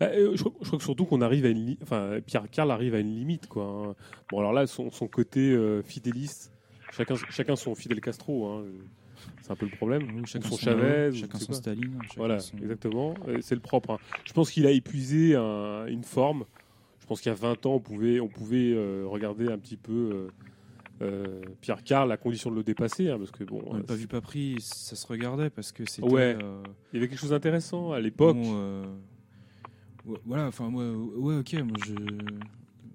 Bah, 0.00 0.06
euh, 0.12 0.32
je, 0.34 0.42
crois, 0.42 0.52
je 0.62 0.66
crois 0.66 0.78
que 0.78 0.84
surtout 0.84 1.04
qu'on 1.04 1.20
arrive 1.20 1.44
à 1.44 1.49
une 1.50 1.76
enfin 1.82 2.18
Pierre 2.26 2.50
Carl 2.50 2.70
arrive 2.70 2.94
à 2.94 2.99
une 2.99 3.15
limite 3.15 3.47
quoi. 3.47 3.65
hein. 3.65 3.94
Bon 4.31 4.40
alors 4.40 4.52
là 4.52 4.66
son, 4.66 4.90
son 4.90 5.06
côté 5.06 5.52
euh, 5.52 5.81
fidéliste, 5.82 6.52
chacun 6.92 7.15
chacun 7.31 7.54
son 7.56 7.74
Fidel 7.74 8.00
Castro 8.00 8.47
hein. 8.49 8.65
C'est 9.42 9.52
un 9.52 9.56
peu 9.56 9.66
le 9.66 9.70
problème. 9.70 10.02
Ou 10.20 10.26
chacun 10.26 10.49
son 10.49 10.56
son 10.56 10.65
Chavez, 10.65 11.10
chacun 11.15 11.38
son. 11.38 11.52
Staline, 11.52 11.99
chacun 12.02 12.15
Voilà, 12.16 12.38
son- 12.40 12.56
exactement. 12.58 13.15
Euh, 13.28 13.38
C'est 13.42 13.54
le 13.54 13.60
propre. 13.60 13.90
hein. 13.90 13.99
Je 14.24 14.32
pense 14.32 14.50
qu'il 14.50 14.66
a 14.66 14.70
épuisé 14.72 15.36
un- 15.36 15.86
une 15.86 16.02
forme. 16.04 16.44
Je 17.00 17.06
pense 17.06 17.20
qu'il 17.20 17.31
y 17.31 17.34
a 17.34 17.38
20 17.38 17.65
ans, 17.66 17.74
on 17.74 17.81
pouvait, 17.81 18.18
on 18.18 18.28
pouvait 18.28 18.72
euh, 18.74 19.04
regarder 19.06 19.49
un 19.52 19.58
petit 19.58 19.76
peu 19.76 19.92
euh, 19.92 20.28
euh, 21.03 21.43
Pierre 21.61 21.83
Carl, 21.85 22.09
la 22.09 22.17
condition 22.17 22.51
de 22.51 22.57
le 22.57 22.62
dépasser, 22.65 23.11
hein, 23.11 23.19
parce 23.19 23.31
que 23.31 23.45
bon. 23.45 23.62
On 23.67 23.77
euh, 23.77 23.83
pas 23.83 23.95
vu 23.95 24.07
pas 24.07 24.21
pris, 24.21 24.57
ça 24.61 24.97
se 24.97 25.07
regardait 25.07 25.51
parce 25.51 25.73
que 25.73 25.85
c'était. 25.85 26.07
Ouais. 26.09 26.35
euh, 26.37 26.62
Il 26.93 26.97
y 26.97 26.99
avait 26.99 27.09
quelque 27.09 27.19
chose 27.21 27.31
d'intéressant 27.31 27.93
à 27.93 28.01
l'époque. 28.01 28.35
bon, 28.37 28.53
euh, 28.57 28.97
ouais, 30.07 30.19
voilà, 30.25 30.47
enfin, 30.47 30.71
moi, 30.71 30.91
ouais, 30.93 31.37
ok, 31.39 31.55
moi 31.55 31.77
je. 31.87 31.95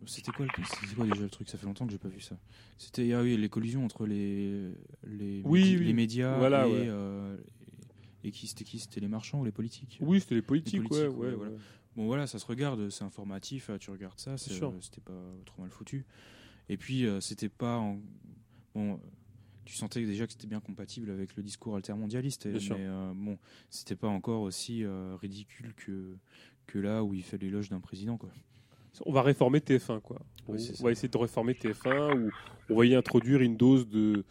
C'était 0.08 0.32
quoi, 0.32 0.46
le- 0.48 0.96
quoi 0.96 1.06
déjà 1.06 1.22
le 1.22 1.30
truc? 1.30 1.48
Ça 1.48 1.60
fait 1.60 1.66
longtemps 1.68 1.86
que 1.86 1.92
j'ai 1.92 2.00
pas 2.00 2.08
vu 2.10 2.22
ça. 2.22 2.36
C'était 2.80 3.14
ah 3.14 3.22
oui, 3.22 3.38
les 3.38 3.50
collisions 3.50 3.86
entre 3.86 4.08
les 4.08 4.72
les, 5.06 5.42
Oui, 5.46 5.62
médi- 5.64 5.78
oui. 5.78 5.86
les 5.86 5.94
médias 5.94 6.38
Voilà, 6.38 6.68
et, 6.68 6.72
ouais. 6.90 7.38
et, 8.24 8.28
et 8.30 8.32
qui 8.32 8.48
c'était 8.48 8.64
qui? 8.64 8.80
C'était 8.80 9.00
les 9.00 9.08
marchands 9.08 9.42
ou 9.42 9.46
les 9.46 9.52
politiques? 9.52 10.00
Oui, 10.02 10.20
c'était 10.20 10.36
les 10.36 10.42
politiques, 10.42 10.90
ouais, 10.90 11.08
ouais, 11.08 11.34
voilà. 11.36 11.52
ouais. 11.52 11.58
Bon 11.96 12.08
voilà, 12.08 12.26
ça 12.26 12.40
se 12.40 12.46
regarde, 12.46 12.90
c'est 12.90 13.04
informatif, 13.04 13.70
tu 13.80 13.92
regardes 13.92 14.18
ça, 14.18 14.38
c'est, 14.38 14.54
sûr. 14.54 14.74
c'était 14.82 15.02
pas 15.02 15.22
trop 15.46 15.62
mal 15.62 15.70
foutu. 15.70 16.06
Et 16.70 16.78
puis 16.78 17.06
euh, 17.06 17.20
c'était 17.20 17.50
pas 17.50 17.78
en... 17.78 18.00
bon, 18.76 19.00
tu 19.66 19.76
sentais 19.76 20.06
déjà 20.06 20.26
que 20.26 20.34
c'était 20.34 20.48
bien 20.48 20.60
compatible 20.60 21.12
avec 21.12 21.36
le 21.36 21.44
discours 21.44 21.76
altermondialiste, 21.76 22.46
mais 22.76 22.86
euh, 22.86 23.12
bon, 23.16 23.38
c'était 23.70 23.96
pas 23.96 24.08
encore 24.08 24.42
aussi 24.42 24.84
euh, 24.84 25.16
ridicule 25.22 25.74
que 25.76 26.16
que 26.68 26.80
là 26.80 27.04
où 27.04 27.14
il 27.14 27.24
fait 27.24 27.38
l'éloge 27.38 27.70
d'un 27.70 27.80
président 27.82 28.18
quoi. 28.18 28.30
On 29.06 29.14
va 29.14 29.22
réformer 29.22 29.60
TF1, 29.60 30.02
quoi. 30.02 30.18
On, 30.48 30.54
va 30.84 30.92
essayer 30.92 31.08
de 31.10 31.18
réformer 31.18 31.54
TF1 31.54 32.18
ou 32.26 32.30
on 32.70 32.76
va 32.76 32.86
y 32.86 32.94
introduire 32.94 33.42
une 33.42 33.56
dose 33.56 33.88
de 33.88 34.26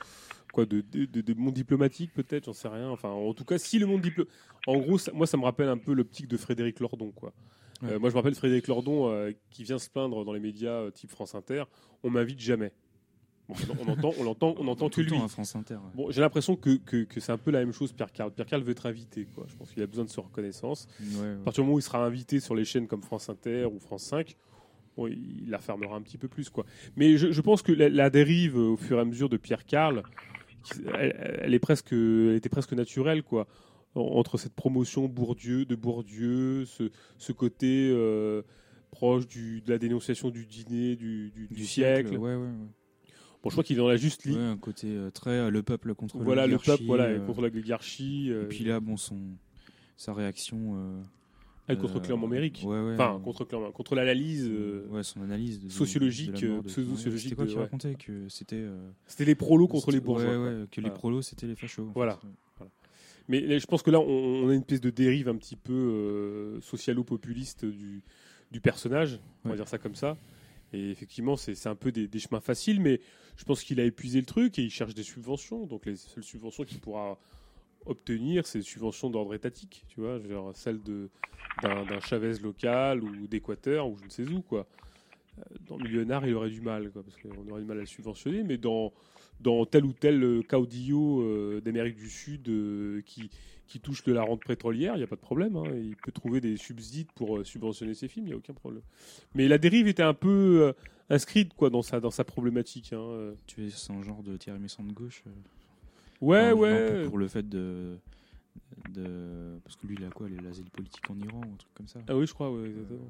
quoi 0.53 0.67
de, 0.67 0.81
de, 0.83 1.07
de- 1.07 1.21
de 1.23 1.35
monde 1.35 1.55
diplomatique 1.55 2.13
peut-être, 2.13 2.45
j'en 2.47 2.53
sais 2.53 2.69
rien. 2.69 2.91
Enfin, 2.91 3.09
en 3.09 3.33
tout 3.33 3.45
cas, 3.45 3.57
si 3.59 3.79
le 3.79 3.87
monde 3.87 4.03
diplomatique, 4.03 4.35
en 4.67 4.79
gros, 4.79 4.99
ça- 4.99 5.13
moi, 5.13 5.27
ça 5.27 5.37
me 5.39 5.45
rappelle 5.45 5.69
un 5.69 5.79
peu 5.79 5.93
l'optique 5.95 6.29
de 6.29 6.37
Frédéric 6.37 6.79
Lordon, 6.81 7.11
quoi. 7.11 7.33
Ouais. 7.83 7.93
Euh, 7.93 7.99
moi, 7.99 8.11
je 8.11 8.15
me 8.15 8.19
rappelle 8.19 8.35
Frédéric 8.35 8.69
Lordon 8.69 9.11
euh, 9.11 9.33
qui 9.51 9.65
vient 9.65 9.79
se 9.79 9.89
plaindre 9.89 10.25
dans 10.25 10.33
les 10.33 10.41
médias 10.41 10.73
euh, 10.73 10.91
type 10.91 11.11
France 11.11 11.35
Inter. 11.35 11.65
On 12.03 12.11
m'invite 12.11 12.41
jamais. 12.41 12.73
Bon, 13.49 13.55
on 13.81 13.89
entend, 13.91 14.13
on 14.21 14.27
entend, 14.27 14.55
on 14.59 14.69
entend 14.69 14.89
Tout 14.91 15.01
que 15.01 15.07
le 15.07 15.11
lui. 15.13 15.19
temps 15.19 15.25
à 15.25 15.29
France 15.29 15.57
Inter, 15.57 15.75
ouais. 15.75 15.91
Bon, 15.95 16.11
j'ai 16.11 16.21
l'impression 16.21 16.55
que, 16.57 16.77
que, 16.77 17.05
que 17.05 17.19
c'est 17.21 17.33
un 17.33 17.39
peu 17.39 17.51
la 17.51 17.59
même 17.61 17.73
chose. 17.73 17.93
Pierre 17.93 18.13
Carl, 18.13 18.31
Pierre 18.33 18.47
Carl 18.47 18.63
veut 18.63 18.71
être 18.73 18.87
invité, 18.87 19.27
quoi. 19.35 19.45
Je 19.49 19.57
pense 19.57 19.71
qu'il 19.73 19.83
a 19.83 19.87
besoin 19.87 20.05
de 20.05 20.11
sa 20.11 20.21
reconnaissance. 20.23 20.87
Ouais, 21.01 21.21
ouais. 21.21 21.33
À 21.33 21.45
partir 21.45 21.63
du 21.63 21.67
moment 21.67 21.77
où 21.77 21.79
il 21.81 21.83
sera 21.83 22.05
invité 22.05 22.39
sur 22.39 22.55
les 22.55 22.65
chaînes 22.65 22.87
comme 22.87 23.03
France 23.03 23.29
Inter 23.29 23.65
ou 23.65 23.81
France 23.81 24.05
5, 24.05 24.37
bon, 24.97 25.09
il 25.09 25.49
la 25.51 25.59
fermera 25.59 25.97
un 25.97 26.03
petit 26.03 26.19
peu 26.19 26.29
plus, 26.29 26.49
quoi. 26.51 26.65
Mais 26.97 27.17
je, 27.17 27.33
je 27.33 27.41
pense 27.41 27.63
que 27.63 27.73
la, 27.73 27.89
la 27.89 28.09
dérive 28.11 28.57
au 28.57 28.77
fur 28.77 28.99
et 28.99 29.01
à 29.01 29.05
mesure 29.05 29.29
de 29.29 29.37
Pierre 29.37 29.65
Carl, 29.65 30.03
elle, 30.95 31.39
elle 31.43 31.55
est 31.55 31.59
presque, 31.59 31.93
elle 31.93 32.35
était 32.37 32.49
presque 32.51 32.73
naturelle, 32.75 33.23
quoi. 33.23 33.49
En- 33.95 34.01
Entre 34.03 34.39
cette 34.39 34.55
promotion 34.55 35.07
Bourdieu, 35.09 35.65
de 35.65 35.75
Bourdieu, 35.75 36.65
ce, 36.65 36.91
ce 37.19 37.33
côté 37.33 37.91
euh, 37.93 38.43
proche 38.91 39.27
du, 39.27 39.61
de 39.63 39.71
la 39.71 39.79
dénonciation 39.79 40.31
du 40.31 40.47
dîner 40.47 40.97
du, 40.97 41.31
du, 41.31 41.65
siècle. 41.65 42.09
siècle, 42.09 42.17
ouais, 42.23 42.35
ouais, 42.35 42.43
ouais. 42.43 42.49
Bon, 43.43 43.49
je 43.49 43.55
crois 43.55 43.65
qu'il 43.65 43.77
est 43.77 43.81
dans 43.81 43.89
la 43.89 43.97
juste 43.97 44.25
ligne. 44.25 44.39
Un 44.39 44.57
côté 44.59 44.89
euh, 44.89 45.11
très 45.11 45.31
euh, 45.31 45.51
le 45.51 45.63
peuple 45.63 45.95
contre 45.95 46.19
Voilà, 46.19 46.47
le 46.47 46.59
peuple, 46.59 46.85
voilà, 46.85 47.19
contre 47.21 47.41
l'oligarchie. 47.41 48.29
Et 48.31 48.45
puis 48.47 48.65
là, 48.65 48.81
bon, 48.81 48.97
son, 48.97 49.17
sa 49.97 50.13
réaction. 50.13 51.03
Ah, 51.67 51.77
contre 51.77 52.01
Clément 52.01 52.27
Méric. 52.27 52.63
Ouais, 52.65 52.81
ouais. 52.83 52.95
Enfin, 52.95 53.21
contre 53.25 53.45
Clément, 53.45 53.71
contre 53.73 53.95
l'analyse. 53.95 54.51
ouais, 54.91 55.03
son 55.05 55.23
analyse 55.23 55.63
de- 55.65 55.69
sociologique, 55.69 56.33
pseudo-sociologique 56.35 57.21
C'était 57.31 57.35
quoi 57.37 57.45
de- 57.45 57.51
qui 57.51 57.57
ouais. 57.57 57.63
racontait 57.63 57.95
que 57.95 58.29
c'était. 58.29 58.65
C'était 59.07 59.25
les 59.25 59.35
prolos 59.37 59.69
contre 59.69 59.91
les 59.93 60.01
bourgeois. 60.01 60.31
Ouais, 60.31 60.37
quoi. 60.37 60.61
ouais, 60.61 60.67
que 60.71 60.81
les 60.81 60.91
prolos 60.91 61.23
c'était 61.23 61.47
les 61.47 61.55
fachos. 61.57 61.91
Voilà. 61.95 62.17
fait. 62.17 62.29
Mais 63.31 63.41
là, 63.41 63.59
je 63.59 63.67
pense 63.67 63.83
que 63.83 63.91
là, 63.93 64.01
on, 64.01 64.05
on 64.45 64.49
a 64.49 64.55
une 64.55 64.61
espèce 64.61 64.81
de 64.81 64.91
dérive 64.91 65.29
un 65.29 65.37
petit 65.37 65.55
peu 65.57 65.73
euh, 65.73 66.61
socialo-populiste 66.61 67.65
du, 67.65 68.03
du 68.51 68.61
personnage, 68.61 69.21
on 69.45 69.49
va 69.49 69.53
Ouais. 69.53 69.57
dire 69.57 69.69
ça 69.69 69.79
comme 69.79 69.95
ça. 69.95 70.19
Et 70.73 70.91
effectivement, 70.91 71.37
c'est 71.37 71.67
un 71.69 71.77
peu 71.77 71.93
des, 71.93 72.09
des 72.09 72.19
chemins 72.19 72.41
faciles, 72.41 72.81
mais 72.81 73.01
je 73.37 73.45
pense 73.45 73.63
qu'il 73.63 73.79
a 73.81 73.85
épuisé 73.85 74.19
le 74.21 74.27
truc 74.27 74.59
et 74.59 74.63
il 74.63 74.71
cherche 74.71 74.95
des 74.95 75.05
subventions. 75.05 75.65
Donc 75.67 75.87
les 75.87 75.95
seules 75.97 76.25
subventions 76.25 76.65
qu'il 76.65 76.81
pourra 76.81 77.19
obtenir, 77.87 78.47
c'est 78.47 78.59
des 78.59 78.65
subventions 78.65 79.11
d'ordre 79.11 79.33
étatique, 79.35 79.85
tu 79.89 80.01
vois, 80.01 80.19
genre 80.21 80.55
celle 80.55 80.81
d'un 80.83 82.01
Chavez 82.01 82.35
local 82.43 83.03
ou 83.03 83.27
d'Équateur 83.29 83.89
ou 83.89 83.97
je 83.97 84.05
ne 84.05 84.11
sais 84.11 84.25
où, 84.35 84.43
quoi. 84.43 84.67
Euh, 85.39 85.43
Dans 85.69 85.79
Millionnaire, 85.79 86.27
il 86.27 86.35
aurait 86.35 86.51
du 86.51 86.61
mal, 86.61 86.91
quoi, 86.91 87.03
parce 87.05 87.17
qu'on 87.17 87.49
aurait 87.51 87.63
du 87.63 87.67
mal 87.67 87.79
à 87.79 87.81
le 87.81 87.87
subventionner, 87.87 88.43
mais 88.43 88.59
dans, 88.59 88.93
dans 89.41 89.65
tel 89.67 89.85
ou 89.85 89.93
tel 89.93 90.23
euh, 90.23 90.43
caudillo 90.43 91.23
euh, 91.23 91.61
d'Amérique 91.61 91.97
du 91.97 92.09
Sud 92.09 92.49
euh, 92.49 93.03
qui, 93.07 93.31
qui 93.67 93.81
touche 93.81 94.05
de 94.05 94.13
la 94.13 94.23
rente 94.23 94.45
pétrolière, 94.45 94.95
il 94.95 94.99
n'y 94.99 95.05
a 95.05 95.07
pas 95.07 95.17
de 95.17 95.21
problème. 95.21 95.57
hein, 95.57 95.65
il 95.75 95.97
peut 95.97 96.13
trouver 96.13 96.41
des 96.41 96.57
subsides 96.57 97.11
pour 97.15 97.45
subventionner 97.47 97.95
ses 97.95 98.09
films, 98.09 98.27
il 98.27 98.31
n'y 98.31 98.35
a 98.35 98.39
aucun 98.39 98.55
problème. 98.55 98.83
Mais 99.35 99.49
la 99.49 99.59
dérive 99.59 99.89
était 99.89 100.03
un 100.03 100.15
peu 100.15 100.75
inscrite 101.09 101.55
quoi, 101.55 101.71
dans, 101.71 101.83
sa, 101.83 102.01
dans 102.01 102.11
sa 102.11 102.25
problématique. 102.25 102.93
hein. 102.93 103.35
Tu 103.47 103.67
es, 103.67 103.71
un 103.91 104.03
genre 104.03 104.23
de 104.23 104.37
Thierry 104.37 104.59
Messant 104.59 104.85
de 104.85 104.93
gauche. 104.93 105.25
Ouais, 106.21 106.53
enfin, 106.53 106.61
ouais. 106.61 107.05
Pour, 107.09 107.19
le 107.19 107.29
fait 107.29 107.49
de, 107.49 107.97
de. 108.93 109.59
Parce 109.65 109.77
que 109.77 109.87
lui, 109.87 109.97
il 109.99 110.05
a 110.05 110.11
quoi 110.11 110.29
L'asile 110.29 110.71
politique 110.71 111.09
en 111.11 111.19
Iran 111.19 111.41
ou 111.41 111.53
un 111.53 111.57
truc 111.57 111.73
comme 111.75 111.89
ça? 111.89 112.01
Ah 112.09 112.17
oui, 112.17 112.27
je 112.27 112.35
crois, 112.35 112.53
ouais, 112.53 112.69
exactement. 112.69 113.09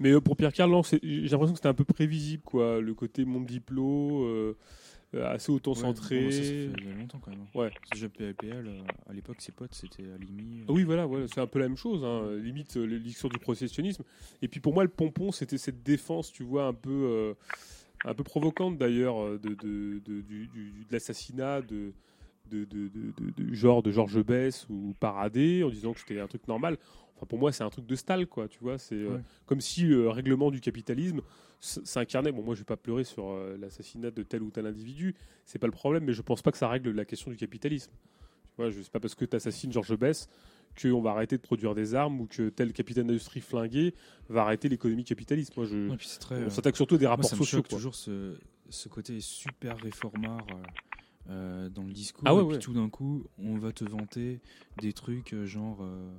Mais 0.00 0.20
pour 0.20 0.36
Pierre 0.36 0.52
Carl, 0.52 0.70
non, 0.70 0.82
c'est- 0.82 1.00
j'ai 1.02 1.28
l'impression 1.28 1.52
que 1.52 1.58
c'était 1.58 1.68
un 1.68 1.74
peu 1.74 1.84
prévisible, 1.84 2.42
quoi. 2.44 2.80
Le 2.80 2.94
côté 2.94 3.24
monde 3.24 3.46
diplôme, 3.46 4.22
euh, 4.24 4.54
assez 5.14 5.50
auto-centré. 5.50 6.26
Ouais, 6.26 6.32
ça, 6.32 6.42
fait 6.42 6.94
longtemps 6.98 7.18
quand 7.20 7.30
même. 7.30 7.40
hein. 7.40 7.58
Ouais. 7.58 7.70
Que 7.90 7.96
JPLPL, 7.98 8.66
euh, 8.66 8.80
à 9.08 9.12
l'époque, 9.12 9.40
ses 9.40 9.52
potes, 9.52 9.74
c'était 9.74 10.04
Alimi. 10.14 10.62
Ah 10.68 10.72
Oui, 10.72 10.84
voilà, 10.84 11.06
voilà, 11.06 11.26
c'est 11.28 11.40
un 11.40 11.46
peu 11.46 11.58
la 11.58 11.68
même 11.68 11.76
chose, 11.78 12.04
hein, 12.04 12.30
limite 12.36 12.76
euh, 12.76 12.84
l'élixir 12.84 13.28
du 13.30 13.38
processionnisme. 13.38 14.02
Et 14.42 14.48
puis 14.48 14.60
pour 14.60 14.74
moi, 14.74 14.82
le 14.84 14.90
pompon, 14.90 15.32
c'était 15.32 15.58
cette 15.58 15.82
défense, 15.82 16.30
tu 16.32 16.42
vois, 16.42 16.66
un 16.66 16.74
peu, 16.74 16.90
euh, 16.90 17.34
un 18.04 18.14
peu 18.14 18.22
provocante 18.24 18.76
d'ailleurs, 18.76 19.18
euh, 19.22 19.38
de, 19.38 19.54
de, 19.54 20.00
de, 20.04 20.22
l'assassinat 20.90 21.62
de, 21.62 21.92
de, 22.50 22.64
de, 22.64 22.88
de, 23.36 23.54
genre 23.54 23.82
de 23.82 23.90
Georges 23.90 24.22
Bess 24.22 24.66
ou 24.68 24.94
Paradé, 25.00 25.62
en 25.64 25.70
disant 25.70 25.92
que 25.94 26.00
c'était 26.00 26.20
un 26.20 26.26
truc 26.26 26.46
normal. 26.48 26.76
Enfin, 27.16 27.26
pour 27.26 27.38
moi, 27.38 27.50
c'est 27.50 27.64
un 27.64 27.70
truc 27.70 27.86
de 27.86 27.94
Stal, 27.96 28.26
quoi, 28.26 28.46
tu 28.46 28.58
vois. 28.60 28.78
C'est 28.78 28.94
euh, 28.94 29.16
Ouais. 29.16 29.20
comme 29.46 29.60
si 29.60 29.82
le 29.82 30.08
règlement 30.10 30.50
du 30.50 30.60
capitalisme 30.60 31.20
s- 31.60 31.80
s'incarnait. 31.84 32.32
Bon, 32.32 32.42
moi, 32.42 32.54
je 32.54 32.60
vais 32.60 32.64
pas 32.64 32.76
pleurer 32.76 33.04
sur 33.04 33.30
euh, 33.30 33.56
l'assassinat 33.58 34.10
de 34.10 34.22
tel 34.22 34.42
ou 34.42 34.50
tel 34.50 34.66
individu, 34.66 35.14
c'est 35.44 35.58
pas 35.58 35.66
le 35.66 35.72
problème, 35.72 36.04
mais 36.04 36.12
je 36.12 36.22
pense 36.22 36.42
pas 36.42 36.52
que 36.52 36.58
ça 36.58 36.68
règle 36.68 36.90
la 36.90 37.04
question 37.04 37.30
du 37.30 37.36
capitalisme. 37.36 37.90
Tu 37.92 38.56
vois, 38.62 38.70
je 38.70 38.80
sais 38.82 38.90
pas 38.90 39.00
parce 39.00 39.14
que 39.14 39.24
tu 39.24 39.36
assassines 39.36 39.72
Georges 39.72 39.96
Bess 39.96 40.28
qu'on 40.80 41.00
va 41.00 41.10
arrêter 41.10 41.36
de 41.36 41.42
produire 41.42 41.74
des 41.74 41.94
armes 41.94 42.20
ou 42.20 42.26
que 42.26 42.48
tel 42.50 42.72
capitaine 42.72 43.06
d'industrie 43.08 43.40
flingué 43.40 43.94
va 44.28 44.42
arrêter 44.42 44.68
l'économie 44.68 45.04
capitaliste. 45.04 45.56
Moi, 45.56 45.66
je, 45.66 45.88
Ouais, 45.88 45.96
très, 46.20 46.36
on 46.36 46.46
euh, 46.46 46.50
s'attaque 46.50 46.76
surtout 46.76 46.94
à 46.96 46.98
des 46.98 47.04
moi, 47.06 47.10
rapports 47.10 47.30
ça 47.30 47.36
me 47.36 47.40
sociaux. 47.40 47.62
toujours 47.62 47.94
ce, 47.94 48.36
ce 48.68 48.88
côté 48.88 49.20
super 49.20 49.76
réformard 49.78 50.46
euh, 51.30 51.68
dans 51.68 51.82
le 51.84 51.92
discours. 51.92 52.22
Ah 52.26 52.34
ouais, 52.34 52.42
et 52.42 52.46
puis 52.46 52.54
ouais. 52.56 52.58
tout 52.60 52.72
d'un 52.72 52.88
coup, 52.88 53.24
on 53.38 53.56
va 53.58 53.72
te 53.72 53.84
vanter 53.84 54.40
des 54.80 54.92
trucs 54.92 55.34
genre 55.44 55.78
euh, 55.82 56.10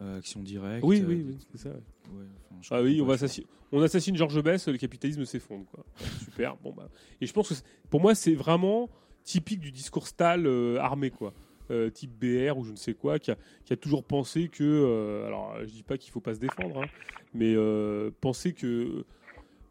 euh, 0.00 0.18
action 0.18 0.40
directe. 0.42 0.84
Oui, 0.84 1.00
euh, 1.02 1.06
oui, 1.06 1.38
c'est 1.52 1.58
ça. 1.58 1.68
ouais. 1.70 1.74
Ouais, 2.18 2.24
enfin, 2.50 2.56
je 2.60 2.68
Ah 2.74 2.82
oui, 2.82 3.00
on, 3.00 3.06
va 3.06 3.16
je 3.16 3.24
assassiner- 3.24 3.46
on 3.72 3.82
assassine 3.82 4.16
Georges 4.16 4.42
Bess, 4.42 4.68
le 4.68 4.76
capitalisme 4.78 5.24
s'effondre. 5.24 5.66
quoi. 5.66 5.84
Super. 6.24 6.56
Bon, 6.62 6.72
bah. 6.72 6.88
Et 7.20 7.26
je 7.26 7.32
pense 7.32 7.48
que 7.48 7.54
pour 7.90 8.00
moi, 8.00 8.14
c'est 8.14 8.34
vraiment 8.34 8.88
typique 9.22 9.60
du 9.60 9.70
discours 9.72 10.06
Stal 10.06 10.46
euh, 10.46 10.78
armé, 10.80 11.10
quoi. 11.10 11.32
Euh, 11.70 11.88
type 11.88 12.10
BR 12.20 12.58
ou 12.58 12.64
je 12.64 12.72
ne 12.72 12.76
sais 12.76 12.92
quoi, 12.92 13.18
qui 13.18 13.30
a, 13.30 13.36
qui 13.64 13.72
a 13.72 13.76
toujours 13.76 14.04
pensé 14.04 14.48
que. 14.48 14.62
euh, 14.64 15.26
alors, 15.26 15.54
je 15.60 15.66
dis 15.72 15.82
pas 15.82 15.96
qu'il 15.96 16.12
faut 16.12 16.20
pas 16.20 16.34
se 16.34 16.40
défendre, 16.40 16.82
hein, 16.82 16.86
mais 17.32 17.54
euh, 17.56 18.10
penser 18.20 18.52
que 18.52 19.04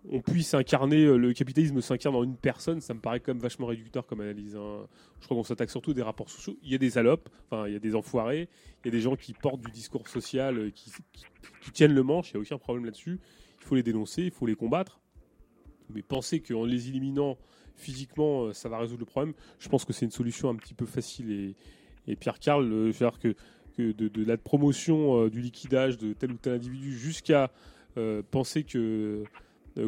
on 0.09 0.21
puisse 0.21 0.53
incarner 0.53 1.05
euh, 1.05 1.17
le 1.17 1.33
capitalisme 1.33 1.79
s'incarne 1.81 2.15
en 2.15 2.23
une 2.23 2.35
personne, 2.35 2.81
ça 2.81 2.93
me 2.93 2.99
paraît 2.99 3.19
quand 3.19 3.33
même 3.33 3.41
vachement 3.41 3.67
réducteur 3.67 4.05
comme 4.05 4.21
analyse. 4.21 4.55
hein. 4.55 4.87
Je 5.19 5.25
crois 5.25 5.37
qu'on 5.37 5.43
s'attaque 5.43 5.69
surtout 5.69 5.91
à 5.91 5.93
des 5.93 6.01
rapports 6.01 6.29
sociaux. 6.29 6.57
Il 6.61 6.71
y 6.71 6.75
a 6.75 6.77
des 6.77 6.91
salopes, 6.91 7.29
enfin 7.49 7.67
il 7.67 7.73
y 7.73 7.75
a 7.75 7.79
des 7.79 7.95
enfoirés, 7.95 8.49
il 8.83 8.87
y 8.87 8.89
a 8.89 8.91
des 8.91 9.01
gens 9.01 9.15
qui 9.15 9.33
portent 9.33 9.61
du 9.61 9.71
discours 9.71 10.07
social, 10.07 10.57
euh, 10.57 10.69
qui, 10.71 10.91
tiennent 11.71 11.93
le 11.93 12.03
manche, 12.03 12.31
il 12.31 12.37
n'y 12.37 12.39
a 12.39 12.41
aucun 12.41 12.57
problème 12.57 12.85
là-dessus. 12.85 13.19
Il 13.61 13.65
faut 13.65 13.75
les 13.75 13.83
dénoncer, 13.83 14.23
il 14.23 14.31
faut 14.31 14.45
les 14.45 14.55
combattre. 14.55 14.99
Mais 15.89 16.01
penser 16.01 16.41
qu'en 16.41 16.65
les 16.65 16.89
éliminant 16.89 17.37
physiquement, 17.75 18.45
euh, 18.45 18.53
ça 18.53 18.67
va 18.67 18.79
résoudre 18.79 19.01
le 19.01 19.05
problème, 19.05 19.33
je 19.59 19.69
pense 19.69 19.85
que 19.85 19.93
c'est 19.93 20.05
une 20.05 20.11
solution 20.11 20.49
un 20.49 20.55
petit 20.55 20.73
peu 20.73 20.85
facile. 20.85 21.55
Et, 22.05 22.15
Pierre 22.17 22.39
Carl, 22.39 22.91
faire 22.91 23.17
que, 23.17 23.33
de, 23.77 24.25
la 24.25 24.35
promotion 24.35 25.29
du 25.29 25.39
liquidage 25.39 25.97
de 25.97 26.11
tel 26.11 26.33
ou 26.33 26.35
tel 26.35 26.55
individu 26.55 26.91
jusqu'à 26.91 27.49
penser 28.29 28.65
que 28.65 29.23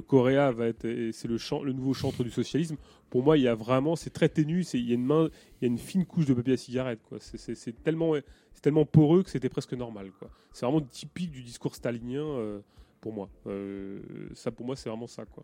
Correa 0.07 0.51
va 0.51 0.67
être, 0.67 0.87
c'est 1.11 1.27
le, 1.27 1.37
nouveau 1.73 1.93
chantre 1.93 2.23
du 2.23 2.31
socialisme. 2.31 2.75
Pour 3.09 3.23
moi, 3.23 3.37
il 3.37 3.43
y 3.43 3.47
a 3.47 3.55
vraiment, 3.55 3.95
c'est 3.95 4.09
très 4.09 4.29
ténu, 4.29 4.63
c'est- 4.63 4.79
il 4.79 4.87
y 4.87 4.91
a 4.91 4.95
une 4.95 5.05
main, 5.05 5.29
il 5.61 5.65
y 5.65 5.65
a 5.65 5.67
une 5.67 5.77
fine 5.77 6.05
couche 6.05 6.25
de 6.25 6.33
papier 6.33 6.53
à 6.53 6.57
cigarette, 6.57 6.99
quoi. 7.07 7.17
C'est- 7.21 7.55
C'est 7.55 7.83
tellement, 7.83 8.13
c'est 8.53 8.61
tellement 8.61 8.85
poreux 8.85 9.23
que 9.23 9.29
c'était 9.29 9.49
presque 9.49 9.73
normal, 9.73 10.11
quoi. 10.19 10.29
C'est 10.53 10.65
vraiment 10.65 10.81
typique 10.81 11.31
du 11.31 11.43
discours 11.43 11.75
stalinien 11.75 12.23
euh, 12.25 12.59
pour 13.01 13.13
moi. 13.13 13.29
Euh, 13.47 14.01
ça, 14.33 14.51
pour 14.51 14.65
moi, 14.65 14.75
c'est 14.75 14.89
vraiment 14.89 15.07
ça, 15.07 15.25
quoi. 15.25 15.43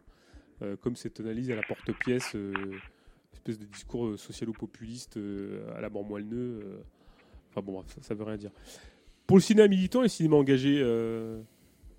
Euh, 0.64 0.76
comme 0.76 0.96
cette 0.96 1.20
analyse 1.20 1.50
à 1.52 1.56
la 1.56 1.64
porte-pièce, 1.64 2.36
euh, 2.36 2.54
espèce 3.34 3.58
de 3.60 3.66
discours 3.66 4.08
euh, 4.08 4.18
socialo-populiste 4.18 5.18
euh, 5.18 5.76
à 5.76 5.82
la 5.82 5.90
euh. 6.64 6.78
Enfin 7.50 7.62
bon, 7.62 7.84
ça, 7.88 8.02
ça 8.02 8.14
veut 8.14 8.24
rien 8.24 8.38
dire. 8.38 8.52
Pour 9.28 9.38
le 9.38 9.42
cinéma 9.42 9.68
militant 9.68 10.00
et 10.02 10.06
le 10.06 10.10
cinéma 10.10 10.36
engagé, 10.36 10.80
euh, 10.82 11.42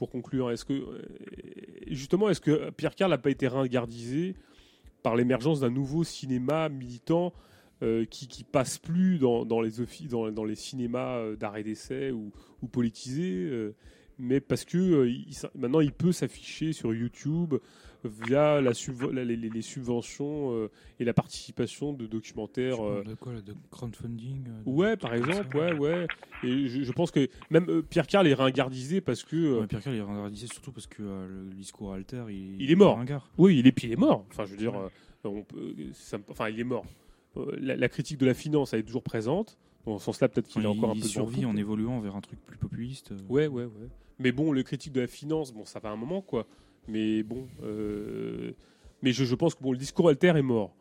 pour 0.03 0.11
conclure, 0.11 0.51
est-ce 0.51 0.65
que 0.65 0.73
euh, 0.73 1.01
justement, 1.87 2.29
est-ce 2.29 2.41
que 2.41 2.71
Pierre 2.71 2.97
Carl 2.97 3.13
n'a 3.13 3.19
pas 3.19 3.31
été 3.31 3.47
ringardisé 3.47 4.35
par 5.05 5.15
l'émergence 5.15 5.61
d'un 5.61 5.71
nouveau 5.71 6.03
cinéma 6.03 6.69
militant 6.69 7.33
euh, 7.85 8.05
qui, 8.05 8.43
passe 8.43 8.79
plus 8.79 9.21
dans, 9.21 9.61
les 9.61 10.55
cinémas 10.57 11.19
euh, 11.19 11.37
d'arrêt 11.37 11.63
d'essai 11.63 12.11
ou, 12.11 12.33
ou 12.63 12.67
politisés, 12.67 13.73
mais 14.19 14.41
parce 14.41 14.65
que 14.65 14.79
euh, 14.79 15.09
il 15.11 15.35
maintenant 15.55 15.81
il 15.81 15.93
peut 15.93 16.13
s'afficher 16.13 16.73
sur 16.73 16.95
YouTube 16.95 17.55
via 18.05 18.61
la 18.61 18.73
subvo- 18.73 19.13
la- 19.13 19.25
les, 19.25 19.63
subventions 19.63 20.53
euh, 20.57 20.69
et 20.99 21.05
la 21.05 21.15
participation 21.15 21.93
de 21.93 22.07
documentaires. 22.07 22.85
euh, 22.85 23.05
De 23.05 23.15
quoi 23.15 23.33
De 23.41 23.55
crowdfunding 23.71 24.43
de 24.43 24.51
Ouais, 24.67 24.97
par 24.97 25.15
exemple, 25.15 25.57
ouais, 25.57 25.73
ouais. 25.75 26.07
Et 26.43 26.67
je, 26.69 26.83
je 26.83 26.93
pense 26.93 27.13
que 27.13 27.29
même 27.51 27.83
Pierre 27.85 28.07
Carl 28.09 28.27
est 28.27 28.35
ringardisé 28.35 29.01
parce 29.01 29.23
que. 29.23 29.61
Ouais, 29.61 29.67
Pierre 29.69 29.83
Carl, 29.83 29.95
est 29.97 30.01
ringardisé 30.03 30.49
surtout 30.49 30.73
parce 30.73 30.89
que 30.89 31.03
le 31.03 31.55
discours 31.55 31.93
alter, 31.93 32.25
il, 32.31 32.61
il 32.61 32.71
est 32.71 32.75
mort. 32.77 32.97
ringard. 32.97 33.31
Oui, 33.39 33.59
il 33.61 33.67
est, 33.69 33.73
puis 33.73 33.87
il 33.87 33.93
est 33.93 33.97
mort. 33.97 34.27
Enfin, 34.31 34.45
je 34.47 34.51
veux 34.51 34.57
dire, 34.59 34.75
on 35.25 35.43
peut- 35.45 35.75
ça 35.93 36.19
me- 36.19 36.25
enfin, 36.29 36.49
il 36.49 36.59
est 36.59 36.65
mort. 36.65 36.85
La, 37.59 37.77
la 37.77 37.89
critique 37.89 38.19
de 38.19 38.27
la 38.27 38.35
finance, 38.35 38.73
elle 38.75 38.81
est 38.81 38.85
toujours 38.85 39.05
présente. 39.05 39.57
Dans 39.87 39.99
ce 39.99 40.05
sens-là, 40.05 40.29
peut-être 40.29 40.47
qu'il 40.49 40.61
Enfin, 40.67 40.69
a 40.69 40.73
encore 40.73 40.91
un 40.91 40.95
il 40.95 41.01
peu 41.01 41.09
de 41.09 41.13
vent 41.13 41.27
survit 41.27 41.45
en 41.45 41.57
évoluant 41.57 41.99
vers 42.01 42.15
un 42.17 42.21
truc 42.21 42.39
plus 42.45 42.57
populiste. 42.57 43.13
euh. 43.13 43.19
Ouais, 43.29 43.47
ouais, 43.49 43.65
ouais. 43.65 43.89
Mais 44.19 44.31
bon, 44.33 44.53
le 44.53 44.63
critique 44.63 44.93
de 44.93 45.01
la 45.01 45.07
finance, 45.09 45.53
bon, 45.53 45.65
ça 45.65 45.81
fait 45.81 45.89
un 45.89 45.97
moment, 45.97 46.23
quoi. 46.23 46.47
Mais 46.89 47.23
bon, 47.23 47.49
euh, 47.65 48.53
mais 49.03 49.13
je, 49.13 49.25
je 49.25 49.35
pense 49.35 49.55
que 49.55 49.63
bon, 49.63 49.73
le 49.73 49.79
discours 49.79 50.09
alter 50.09 50.29
est 50.37 50.43
mort. 50.43 50.75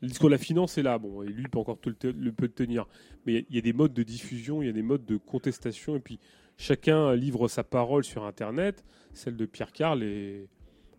Le 0.00 0.08
discours 0.08 0.28
de 0.28 0.34
la 0.34 0.38
finance 0.38 0.78
est 0.78 0.82
là, 0.82 0.96
bon, 0.98 1.22
et 1.22 1.26
lui 1.26 1.42
il 1.42 1.48
peut 1.48 1.58
encore 1.58 1.80
te 1.80 1.88
le, 1.88 1.94
te- 1.96 2.06
le 2.06 2.30
peut 2.32 2.44
le 2.46 2.52
tenir. 2.52 2.86
Mais 3.26 3.32
il 3.32 3.36
y 3.36 3.38
a- 3.38 3.44
il 3.50 3.54
y 3.56 3.58
a 3.58 3.62
des 3.62 3.72
modes 3.72 3.92
de 3.94 4.02
diffusion, 4.04 4.62
il 4.62 4.66
y 4.66 4.68
a 4.68 4.72
des 4.72 4.82
modes 4.82 5.04
de 5.04 5.16
contestation, 5.16 5.96
et 5.96 6.00
puis 6.00 6.18
chacun 6.56 7.14
livre 7.16 7.48
sa 7.48 7.64
parole 7.64 8.04
sur 8.04 8.24
Internet. 8.24 8.84
Celle 9.12 9.36
de 9.36 9.44
Pierre 9.46 9.72
Carl 9.72 10.02
est, 10.04 10.46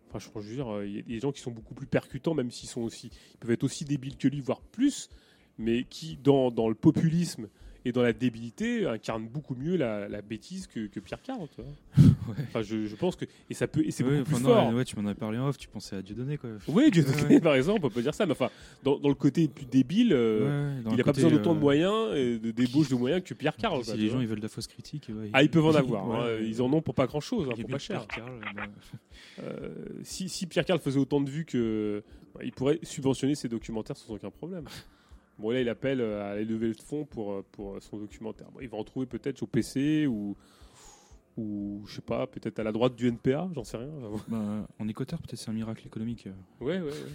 enfin, 0.09 0.19
je, 0.19 0.41
je 0.41 0.49
veux 0.49 0.55
dire, 0.55 0.83
il 0.83 0.95
y 0.95 0.99
a 0.99 1.01
des 1.01 1.19
gens 1.21 1.31
qui 1.31 1.39
sont 1.41 1.51
beaucoup 1.51 1.73
plus 1.73 1.87
percutants, 1.87 2.33
même 2.33 2.51
s'ils 2.51 2.67
sont 2.69 2.81
aussi, 2.81 3.09
ils 3.33 3.37
peuvent 3.37 3.51
être 3.51 3.63
aussi 3.63 3.85
débiles 3.85 4.17
que 4.17 4.27
lui, 4.27 4.41
voire 4.41 4.61
plus, 4.61 5.09
mais 5.59 5.83
qui 5.83 6.17
dans, 6.23 6.49
dans 6.49 6.67
le 6.69 6.75
populisme 6.75 7.47
et 7.85 7.93
dans 7.93 8.01
la 8.01 8.11
débilité 8.11 8.85
incarne 8.85 9.25
beaucoup 9.27 9.55
mieux 9.55 9.77
la, 9.77 10.09
la 10.09 10.21
bêtise 10.21 10.67
que, 10.67 10.87
que 10.87 10.99
Pierre 10.99 11.21
Carl. 11.21 11.47
tu 11.55 11.61
vois. 11.61 12.05
Enfin, 12.49 12.61
je, 12.61 12.85
je 12.85 12.95
pense 12.97 13.15
que 13.15 13.23
et 13.49 13.53
ça 13.53 13.67
peut 13.67 13.81
et 13.85 13.91
c'est 13.91 14.03
Ouais, 14.03 14.19
beaucoup 14.19 14.31
enfin, 14.31 14.35
plus 14.35 14.43
non, 14.43 14.53
fort. 14.53 14.73
ouais, 14.73 14.83
tu 14.85 14.99
m'en 14.99 15.09
as 15.09 15.15
parlé 15.15 15.37
en 15.37 15.47
off, 15.47 15.57
tu 15.57 15.69
pensais 15.69 15.95
à 15.95 16.01
Dieudonné 16.01 16.37
quoi. 16.37 16.49
Oui, 16.67 16.91
Dieu 16.91 17.05
Ouais, 17.29 17.39
par 17.39 17.55
exemple, 17.55 17.85
on 17.85 17.89
peut 17.89 18.01
dire 18.01 18.13
ça. 18.13 18.25
Mais 18.25 18.33
enfin, 18.33 18.49
dans, 18.83 18.99
dans 18.99 19.07
le 19.07 19.15
côté 19.15 19.47
plus 19.47 19.65
débile, 19.65 20.11
euh, 20.11 20.73
Ouais, 20.73 20.75
ouais, 20.75 20.91
il 20.91 20.97
n'a 20.97 21.03
pas 21.05 21.13
besoin 21.13 21.31
d'autant 21.31 21.53
de 21.53 21.57
euh, 21.57 21.61
moyens 21.61 22.15
et 22.17 22.37
de 22.37 22.51
débauche 22.51 22.89
de 22.89 22.95
moyens 22.95 23.23
que 23.23 23.33
Pierre 23.33 23.55
Carl. 23.55 23.81
Si 23.83 23.91
quoi, 23.91 23.95
les 23.99 24.07
gens 24.07 24.15
vois. 24.15 24.23
ils 24.23 24.27
veulent 24.27 24.39
de 24.39 24.43
la 24.43 24.49
fausse 24.49 24.67
critique, 24.67 25.07
ouais, 25.09 25.29
ah, 25.31 25.41
ils 25.41 25.49
peuvent 25.49 25.65
en 25.65 25.73
avoir. 25.75 26.07
ouais, 26.07 26.17
hein. 26.17 26.25
ouais. 26.41 26.47
Ils 26.47 26.61
en 26.61 26.71
ont 26.73 26.81
pour 26.81 26.93
pas 26.95 27.07
grand 27.07 27.21
chose, 27.21 27.47
a 27.49 27.55
pour 27.55 27.69
pas 27.69 27.79
cher. 27.79 28.05
Euh, 29.41 29.69
si, 30.03 30.27
si 30.29 30.47
Pierre 30.47 30.65
Carl 30.65 30.79
faisait 30.79 30.99
autant 30.99 31.21
de 31.21 31.29
vues 31.29 31.45
que, 31.45 32.03
bah, 32.35 32.41
il 32.43 32.51
pourrait 32.51 32.79
subventionner 32.83 33.35
ses 33.35 33.47
documentaires 33.47 33.95
sans 33.95 34.13
aucun 34.13 34.29
problème. 34.29 34.65
Bon 35.39 35.51
là, 35.51 35.61
il 35.61 35.69
appelle 35.69 36.01
euh, 36.01 36.21
à 36.21 36.31
aller 36.31 36.45
lever 36.45 36.67
le 36.67 36.73
fonds 36.73 37.05
pour 37.05 37.31
euh, 37.31 37.45
pour 37.51 37.81
son 37.81 37.97
documentaire. 37.97 38.51
Bon, 38.51 38.59
il 38.61 38.69
va 38.69 38.77
en 38.77 38.83
trouver 38.83 39.05
peut-être 39.05 39.41
au 39.41 39.47
PC 39.47 40.05
ou 40.05 40.35
ou 41.37 41.83
je 41.87 41.95
sais 41.95 42.01
pas, 42.01 42.27
peut-être 42.27 42.59
à 42.59 42.63
la 42.63 42.71
droite 42.71 42.95
du 42.95 43.07
NPA, 43.07 43.49
j'en 43.53 43.63
sais 43.63 43.77
rien. 43.77 43.89
Bah, 44.27 44.67
en 44.77 44.87
équateur, 44.87 45.21
peut-être 45.21 45.39
c'est 45.39 45.49
un 45.49 45.53
miracle 45.53 45.87
économique. 45.87 46.27
euh. 46.27 46.65
Ouais, 46.65 46.79
ouais, 46.79 46.91
ouais. 46.91 47.09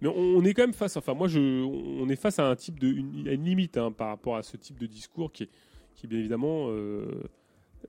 Mais 0.00 0.08
on, 0.08 0.42
est 0.42 0.52
quand 0.52 0.62
même 0.62 0.72
face, 0.72 0.96
enfin 0.96 1.14
moi 1.14 1.28
je, 1.28 1.38
on 1.38 2.08
est 2.08 2.16
face 2.16 2.40
à 2.40 2.48
un 2.48 2.56
type 2.56 2.80
de, 2.80 2.88
une, 2.88 3.28
à 3.28 3.32
une 3.32 3.44
limite 3.44 3.76
hein, 3.76 3.92
par 3.92 4.08
rapport 4.08 4.34
à 4.34 4.42
ce 4.42 4.56
type 4.56 4.76
de 4.80 4.86
discours 4.86 5.30
qui 5.30 5.44
est, 5.44 5.48
qui 5.94 6.08
bien 6.08 6.18
évidemment, 6.18 6.70
euh, 6.70 7.22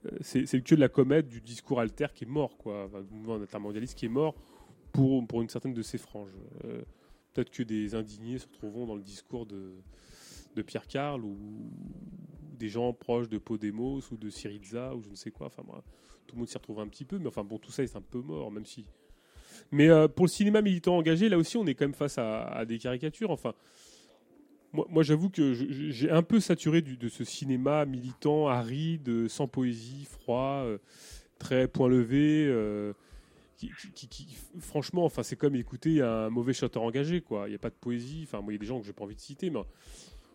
euh, 0.06 0.10
c'est 0.20 0.46
c'est 0.46 0.56
le 0.56 0.62
queue 0.62 0.76
de 0.76 0.80
la 0.80 0.88
comète 0.88 1.26
du 1.28 1.40
discours 1.40 1.80
alter 1.80 2.06
qui 2.14 2.22
est 2.22 2.28
mort, 2.28 2.56
quoi, 2.56 2.84
enfin, 2.84 3.00
du 3.00 3.12
mouvement 3.12 3.42
intermondialiste 3.42 3.98
qui 3.98 4.06
est 4.06 4.10
mort 4.10 4.36
pour, 4.92 5.26
pour 5.26 5.42
une 5.42 5.48
certaine 5.48 5.74
de 5.74 5.82
ses 5.82 5.98
franges. 5.98 6.30
Euh, 6.64 6.82
Peut-être 7.34 7.50
que 7.50 7.64
des 7.64 7.96
indignés 7.96 8.38
se 8.38 8.46
retrouveront 8.46 8.86
dans 8.86 8.94
le 8.94 9.02
discours 9.02 9.44
de, 9.44 9.74
Pierre 10.62 10.86
Carl 10.86 11.24
ou 11.24 11.36
des 12.56 12.68
gens 12.68 12.92
proches 12.92 13.28
de 13.28 13.38
Podemos 13.38 14.00
ou 14.12 14.16
de 14.16 14.30
Syriza 14.30 14.94
ou 14.94 15.02
je 15.02 15.10
ne 15.10 15.16
sais 15.16 15.32
quoi. 15.32 15.48
Enfin, 15.48 15.64
tout 16.28 16.36
le 16.36 16.38
monde 16.38 16.48
s'y 16.48 16.56
retrouve 16.56 16.78
un 16.78 16.86
petit 16.86 17.04
peu, 17.04 17.18
mais 17.18 17.26
enfin 17.26 17.42
bon, 17.42 17.58
tout 17.58 17.72
ça 17.72 17.84
c'est 17.84 17.96
un 17.96 18.00
peu 18.02 18.20
mort, 18.20 18.52
même 18.52 18.64
si. 18.64 18.86
Mais 19.72 19.88
euh, 19.88 20.06
pour 20.06 20.26
le 20.26 20.30
cinéma 20.30 20.62
militant 20.62 20.96
engagé, 20.96 21.28
là 21.28 21.36
aussi, 21.36 21.56
on 21.56 21.66
est 21.66 21.74
quand 21.74 21.84
même 21.84 21.94
face 21.94 22.18
à, 22.18 22.64
des 22.66 22.78
caricatures. 22.78 23.30
Enfin, 23.30 23.54
moi, 24.72 25.02
j'avoue 25.02 25.30
que 25.30 25.52
j'ai 25.54 26.10
un 26.10 26.22
peu 26.22 26.40
saturé 26.40 26.82
de 26.82 27.08
ce 27.08 27.24
cinéma 27.24 27.84
militant, 27.84 28.48
aride, 28.48 29.28
sans 29.28 29.46
poésie, 29.46 30.04
froid, 30.04 30.62
euh, 30.64 30.78
très 31.38 31.68
point 31.68 31.88
levé. 31.88 32.46
euh, 32.48 32.92
qui, 33.56 33.70
qui- 33.94 34.08
qui- 34.08 34.26
qui- 34.26 34.36
franchement, 34.58 35.04
enfin, 35.04 35.22
c'est 35.22 35.36
comme 35.36 35.54
écouter 35.56 36.00
un 36.02 36.30
mauvais 36.30 36.52
chanteur 36.52 36.82
engagé, 36.82 37.20
quoi. 37.20 37.46
Il 37.46 37.50
n'y 37.50 37.56
a 37.56 37.58
pas 37.58 37.70
de 37.70 37.74
poésie. 37.80 38.22
Enfin, 38.24 38.40
moi, 38.40 38.52
il 38.52 38.56
y 38.56 38.58
a 38.58 38.60
des 38.60 38.66
gens 38.66 38.80
que 38.80 38.86
j'ai 38.86 38.92
pas 38.92 39.04
envie 39.04 39.14
de 39.16 39.20
citer, 39.20 39.50
mais 39.50 39.60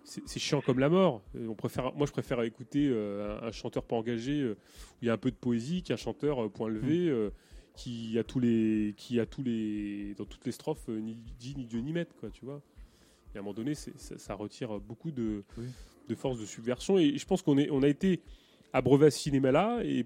c'est 0.03 0.39
chiant 0.39 0.61
comme 0.61 0.79
la 0.79 0.89
mort. 0.89 1.21
Euh, 1.35 1.47
On 1.47 1.55
préfère, 1.55 1.93
moi, 1.93 2.07
je 2.07 2.11
préfère 2.11 2.41
écouter 2.41 2.87
euh, 2.89 3.39
un, 3.41 3.47
un 3.47 3.51
chanteur 3.51 3.83
pas 3.83 3.95
engagé 3.95 4.39
euh, 4.41 4.53
où 4.53 4.97
il 5.03 5.07
y 5.07 5.09
a 5.09 5.13
un 5.13 5.17
peu 5.17 5.29
de 5.31 5.35
poésie 5.35 5.83
qu'un 5.83 5.97
chanteur 5.97 6.43
euh, 6.45 6.49
point 6.49 6.67
levé 6.69 7.07
euh, 7.09 7.29
qui 7.75 8.17
a 8.17 8.23
tous 8.23 8.39
les, 8.39 8.93
qui 8.97 9.19
a 9.19 9.25
tous 9.25 9.43
les, 9.43 10.15
dans 10.15 10.25
toutes 10.25 10.45
les 10.45 10.51
strophes 10.51 10.87
ni 10.87 11.15
dit 11.39 11.55
ni 11.55 11.65
Dieu 11.65 11.79
ni 11.81 11.93
maître, 11.93 12.15
quoi. 12.19 12.29
Tu 12.31 12.43
vois. 12.45 12.61
Et 13.33 13.37
à 13.37 13.41
un 13.41 13.43
moment 13.43 13.53
donné, 13.53 13.75
ça, 13.75 13.91
ça 14.17 14.33
retire 14.33 14.79
beaucoup 14.79 15.11
de, 15.11 15.43
de 16.07 16.15
force 16.15 16.39
de 16.39 16.45
subversion. 16.45 16.97
Et 16.97 17.17
je 17.17 17.25
pense 17.27 17.41
qu'on 17.43 17.57
on 17.69 17.83
a 17.83 17.87
été 17.87 18.21
abreuvé 18.73 19.07
à 19.07 19.11
ce 19.11 19.19
cinéma-là 19.19 19.81
et 19.83 20.05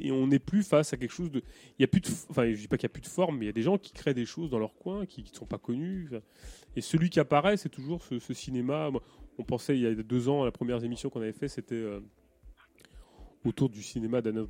et 0.00 0.12
on 0.12 0.26
n'est 0.26 0.38
plus 0.38 0.62
face 0.62 0.92
à 0.92 0.96
quelque 0.96 1.12
chose 1.12 1.30
de. 1.30 1.42
Il 1.78 1.82
y 1.82 1.84
a 1.84 1.88
plus 1.88 2.00
de. 2.00 2.08
Enfin, 2.30 2.50
je 2.50 2.56
dis 2.58 2.68
pas 2.68 2.76
qu'il 2.76 2.84
y 2.84 2.92
a 2.92 2.94
plus 2.94 3.02
de 3.02 3.06
forme, 3.06 3.38
mais 3.38 3.44
il 3.44 3.48
y 3.48 3.50
a 3.50 3.52
des 3.52 3.62
gens 3.62 3.78
qui 3.78 3.92
créent 3.92 4.14
des 4.14 4.26
choses 4.26 4.50
dans 4.50 4.58
leur 4.58 4.74
coin, 4.74 5.06
qui 5.06 5.22
ne 5.22 5.28
sont 5.28 5.46
pas 5.46 5.58
connus. 5.58 6.08
Et 6.76 6.80
celui 6.80 7.10
qui 7.10 7.20
apparaît, 7.20 7.56
c'est 7.56 7.68
toujours 7.68 8.02
ce, 8.02 8.18
ce 8.18 8.34
cinéma. 8.34 8.90
Moi, 8.90 9.02
On 9.38 9.44
pensait 9.44 9.76
il 9.76 9.82
y 9.82 9.86
a 9.86 9.94
deux 9.94 10.28
ans, 10.28 10.44
la 10.44 10.52
première 10.52 10.82
émission 10.82 11.10
qu'on 11.10 11.20
avait 11.20 11.32
fait, 11.32 11.48
c'était 11.48 11.74
euh, 11.74 12.00
autour 13.44 13.68
du 13.68 13.82
cinéma 13.82 14.20
d'Anna 14.22 14.42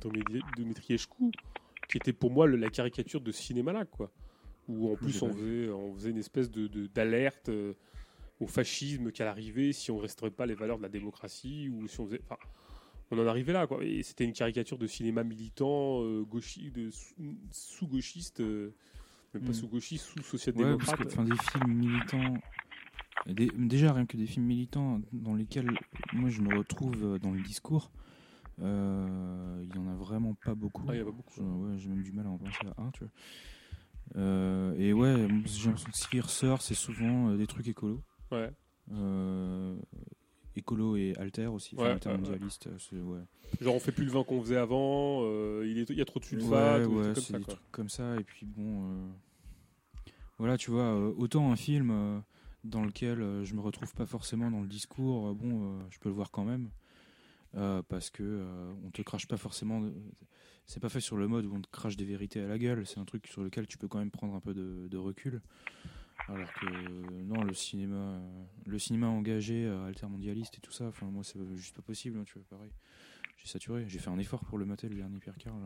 Dmitriescu, 0.57 1.31
qui 1.89 1.97
était 1.97 2.13
pour 2.13 2.31
moi 2.31 2.47
le- 2.47 2.57
la 2.57 2.69
caricature 2.69 3.21
de 3.21 3.31
ce 3.31 3.41
cinéma-là, 3.43 3.85
quoi. 3.85 4.11
Où 4.67 4.91
en 4.91 4.95
plus 4.95 5.21
on 5.21 5.31
faisait, 5.33 5.69
on 5.69 5.93
faisait 5.93 6.09
une 6.09 6.17
espèce 6.17 6.51
de 6.51 6.67
de- 6.67 6.87
d'alerte 6.87 7.49
euh, 7.49 7.73
au 8.39 8.47
fascisme 8.47 9.11
qu'à 9.11 9.25
l'arrivée, 9.25 9.71
si 9.73 9.91
on 9.91 9.97
ne 9.97 10.01
resterait 10.01 10.31
pas 10.31 10.45
les 10.45 10.55
valeurs 10.55 10.77
de 10.77 10.83
la 10.83 10.89
démocratie, 10.89 11.69
ou 11.69 11.87
si 11.87 11.99
on 11.99 12.05
faisait. 12.05 12.21
Enfin, 12.25 12.37
on 13.11 13.19
en 13.19 13.27
arrivait 13.27 13.53
là, 13.53 13.67
quoi. 13.67 13.83
Et 13.83 14.03
c'était 14.03 14.23
une 14.25 14.33
caricature 14.33 14.77
de 14.77 14.87
cinéma 14.87 15.23
militant, 15.23 16.01
euh, 16.03 16.23
gauchi- 16.23 16.71
de 16.71 16.89
sous- 16.91 17.15
sous-gauchiste, 17.51 18.39
euh, 18.41 18.73
même 19.33 19.43
pas 19.43 19.49
Mm. 19.51 19.53
sous-gauchiste, 19.53 20.07
Ouais, 20.07 20.23
sous-social-démocrate. 20.23 20.97
parce 21.03 21.15
que 21.15 21.21
des 21.29 21.37
films 21.51 21.73
militants. 21.73 22.33
des- 23.25 23.51
déjà, 23.57 23.91
rien 23.93 24.05
que 24.05 24.15
des 24.15 24.25
films 24.27 24.45
militants 24.45 25.01
dans 25.11 25.33
lesquels 25.35 25.69
moi 26.13 26.29
je 26.29 26.41
me 26.41 26.55
retrouve 26.57 27.03
euh, 27.03 27.19
dans 27.19 27.31
le 27.31 27.41
discours, 27.41 27.91
euh, 28.61 29.61
il 29.63 29.75
y 29.75 29.79
en 29.79 29.87
a 29.87 29.95
vraiment 29.95 30.33
pas 30.45 30.55
beaucoup. 30.55 30.83
Ah, 30.87 30.93
il 30.95 30.99
y 30.99 31.01
en 31.01 31.03
a 31.03 31.05
pas 31.05 31.11
beaucoup. 31.17 31.41
Ouais, 31.41 31.77
J'ai 31.77 31.89
même 31.89 32.03
du 32.03 32.11
mal 32.13 32.25
à 32.27 32.29
en 32.29 32.37
penser 32.37 32.65
à 32.77 32.81
un, 32.81 32.91
tu 32.91 33.01
vois. 33.03 33.11
Euh, 34.15 34.73
et 34.77 34.93
ouais, 34.93 35.27
j'ai 35.45 35.67
l'impression 35.69 35.91
que 35.91 35.97
ce 35.97 36.07
qui 36.07 36.19
ressort, 36.21 36.61
c'est 36.61 36.73
souvent 36.75 37.29
euh, 37.29 37.37
des 37.37 37.47
trucs 37.47 37.67
écolos. 37.67 38.01
Ouais. 38.31 38.51
Euh, 38.93 39.75
écolo 40.57 40.95
et 40.97 41.13
alter 41.17 41.47
aussi, 41.47 41.75
enfin, 41.75 41.85
Ouais, 41.85 41.91
altermondialiste, 41.91 42.67
euh, 42.67 43.01
ouais. 43.03 43.21
Genre 43.61 43.75
on 43.75 43.79
fait 43.79 43.91
plus 43.91 44.05
le 44.05 44.11
vin 44.11 44.23
qu'on 44.23 44.41
faisait 44.41 44.57
avant, 44.57 45.21
euh, 45.23 45.65
il, 45.65 45.77
est, 45.79 45.89
il 45.89 45.97
y 45.97 46.01
a 46.01 46.05
trop 46.05 46.19
de 46.19 46.25
sulfate, 46.25 46.83
des 46.83 46.87
ouais, 46.89 47.01
trucs 47.03 47.13
comme 47.15 47.23
c'est 47.23 47.31
ça, 47.33 47.37
des 47.39 47.43
quoi. 47.45 47.53
trucs 47.55 47.71
comme 47.71 47.89
ça. 47.89 48.17
Et 48.17 48.23
puis 48.23 48.45
bon, 48.45 48.89
euh, 48.91 49.07
voilà, 50.37 50.57
tu 50.57 50.71
vois, 50.71 50.95
autant 51.17 51.51
un 51.51 51.55
film 51.55 51.89
euh, 51.91 52.19
dans 52.63 52.83
lequel 52.83 53.43
je 53.43 53.53
me 53.53 53.61
retrouve 53.61 53.93
pas 53.93 54.05
forcément 54.05 54.51
dans 54.51 54.61
le 54.61 54.67
discours, 54.67 55.33
bon, 55.35 55.79
je 55.89 55.97
peux 55.99 56.09
le 56.09 56.15
voir 56.15 56.31
quand 56.31 56.43
même. 56.43 56.69
parce 57.87 58.09
que 58.09 58.45
on 58.85 58.91
te 58.91 59.01
crache 59.01 59.27
pas 59.27 59.37
forcément. 59.37 59.81
de- 59.81 59.93
C'est 60.69 60.81
pas 60.81 60.89
fait 60.89 60.99
sur 60.99 61.15
le 61.15 61.29
mode 61.29 61.45
où 61.45 61.55
on 61.55 61.61
te 61.61 61.69
crache 61.71 61.95
des 61.95 62.03
vérités 62.03 62.41
à 62.41 62.47
la 62.47 62.57
gueule. 62.57 62.85
C'est 62.85 62.99
un 62.99 63.05
truc 63.05 63.25
sur 63.27 63.41
lequel 63.41 63.67
tu 63.67 63.77
peux 63.77 63.87
quand 63.87 63.99
même 63.99 64.11
prendre 64.11 64.35
un 64.35 64.41
peu 64.41 64.53
de, 64.53 64.89
de 64.89 64.97
recul. 64.97 65.41
Alors 66.29 66.51
que 66.53 66.65
non, 67.23 67.43
le 67.43 67.53
cinéma, 67.53 67.95
euh, 67.95 68.43
le 68.65 68.79
cinéma 68.79 69.07
engagé, 69.07 69.65
euh, 69.65 69.85
altermondialiste 69.87 70.57
et 70.57 70.61
tout 70.61 70.71
ça, 70.71 70.85
enfin 70.85 71.05
moi 71.05 71.23
c'est 71.23 71.39
juste 71.55 71.75
pas 71.75 71.81
possible. 71.81 72.19
hein, 72.19 72.23
tu 72.25 72.33
vois, 72.33 72.43
pareil. 72.49 72.71
J'ai 73.37 73.47
saturé. 73.47 73.85
J'ai 73.87 73.99
fait 73.99 74.09
un 74.09 74.17
effort 74.19 74.43
pour 74.45 74.57
le 74.57 74.65
mater 74.65 74.89
le 74.89 74.95
dernier 74.95 75.19
Pierre 75.19 75.37
Carl. 75.37 75.61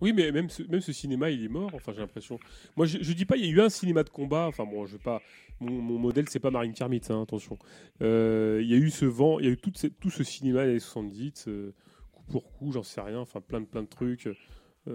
Oui, 0.00 0.12
mais 0.12 0.32
même 0.32 0.50
ce, 0.50 0.62
même 0.64 0.80
ce 0.80 0.92
cinéma, 0.92 1.30
il 1.30 1.44
est 1.44 1.48
mort. 1.48 1.70
Enfin, 1.74 1.92
j'ai 1.92 2.00
l'impression. 2.00 2.38
Moi, 2.76 2.86
je, 2.86 3.12
dis 3.12 3.24
pas, 3.24 3.36
il 3.36 3.46
y 3.46 3.48
a 3.48 3.50
eu 3.52 3.60
un 3.60 3.68
cinéma 3.70 4.02
de 4.02 4.10
combat. 4.10 4.46
Enfin, 4.48 4.64
bon, 4.64 4.84
je 4.84 4.96
vais 4.96 5.02
pas. 5.02 5.22
Mon, 5.60 5.98
modèle, 5.98 6.28
c'est 6.28 6.40
pas 6.40 6.50
Marine 6.50 6.72
Kermitz, 6.74 7.08
hein, 7.10 7.22
attention. 7.22 7.56
Euh, 8.02 8.60
Il 8.62 8.68
y 8.68 8.74
a 8.74 8.76
eu 8.76 8.90
ce 8.90 9.04
vent, 9.04 9.38
il 9.38 9.46
y 9.46 9.48
a 9.48 9.52
eu 9.52 9.58
cette- 9.76 9.98
tout 10.00 10.10
ce 10.10 10.24
cinéma 10.24 10.64
des 10.64 10.70
années 10.70 10.80
70, 10.80 11.46
euh, 11.46 11.72
coup 12.12 12.24
pour 12.24 12.52
coup, 12.52 12.72
j'en 12.72 12.82
sais 12.82 13.00
rien. 13.00 13.20
Enfin, 13.20 13.40
plein 13.40 13.60
de 13.60 13.66
plein 13.66 13.82
de 13.82 13.88
trucs 13.88 14.28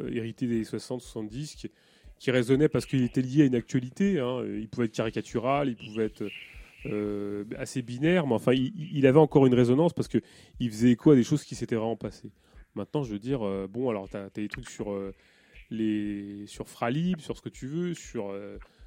hérités 0.09 0.47
des 0.47 0.55
années 0.55 0.63
60, 0.65 1.01
70, 1.01 1.55
qui, 1.55 1.71
qui 2.19 2.31
résonnaient 2.31 2.69
parce 2.69 2.85
qu'il 2.85 3.03
était 3.03 3.21
lié 3.21 3.43
à 3.43 3.45
une 3.45 3.55
actualité. 3.55 4.19
hein. 4.19 4.43
Il 4.45 4.67
pouvait 4.67 4.85
être 4.85 4.93
caricatural, 4.93 5.69
il 5.69 5.75
pouvait 5.75 6.05
être 6.05 6.23
euh, 6.85 7.43
assez 7.57 7.81
binaire, 7.81 8.27
mais 8.27 8.35
enfin, 8.35 8.53
il, 8.53 9.07
avait 9.07 9.19
encore 9.19 9.45
une 9.45 9.53
résonance 9.53 9.93
parce 9.93 10.07
que 10.07 10.19
il 10.59 10.69
faisait 10.69 10.91
écho 10.91 11.11
à 11.11 11.15
des 11.15 11.23
choses 11.23 11.43
qui 11.43 11.55
s'étaient 11.55 11.75
vraiment 11.75 11.95
passées. 11.95 12.31
Maintenant, 12.75 13.03
je 13.03 13.11
veux 13.11 13.19
dire, 13.19 13.45
euh, 13.45 13.67
bon, 13.67 13.89
alors, 13.89 14.07
tu 14.07 14.15
as, 14.15 14.29
des 14.29 14.47
trucs 14.47 14.69
sur, 14.69 14.91
euh, 14.91 15.13
sur 16.45 16.69
Fralib, 16.69 17.19
sur 17.19 17.35
ce 17.35 17.41
que 17.41 17.49
tu 17.49 17.67
veux, 17.67 17.93
sur, 17.93 18.33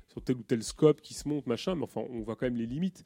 sur 0.09 0.23
tel 0.23 0.37
ou 0.37 0.43
tel 0.43 0.63
scope 0.63 1.01
qui 1.01 1.15
se 1.15 1.29
monte, 1.29 1.47
machin, 1.47 1.75
mais 1.75 1.83
enfin, 1.83 2.03
on 2.11 2.21
voit 2.21 2.37
quand 2.37 2.47
même 2.47 2.57
les 2.57 2.67
limites. 2.67 3.05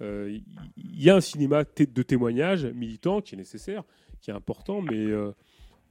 Il 0.00 0.42
il 0.76 1.02
y, 1.02 1.10
a 1.10 1.16
un 1.16 1.20
cinéma 1.20 1.64
de 1.64 2.02
témoignage 2.02 2.66
militant 2.66 3.20
qui 3.20 3.34
est 3.34 3.38
nécessaire, 3.38 3.84
qui 4.20 4.30
est 4.30 4.34
important, 4.34 4.80
mais 4.82 5.06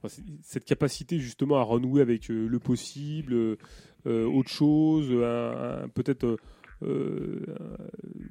c'est- 0.08 0.22
cette 0.42 0.64
capacité 0.64 1.18
justement 1.18 1.56
à 1.58 1.62
renouer 1.62 2.00
avec 2.02 2.30
euh, 2.30 2.46
le 2.48 2.58
possible, 2.58 3.32
euh, 3.34 3.56
euh, 4.06 4.26
autre 4.26 4.50
chose, 4.50 5.08
peut-être. 5.94 6.36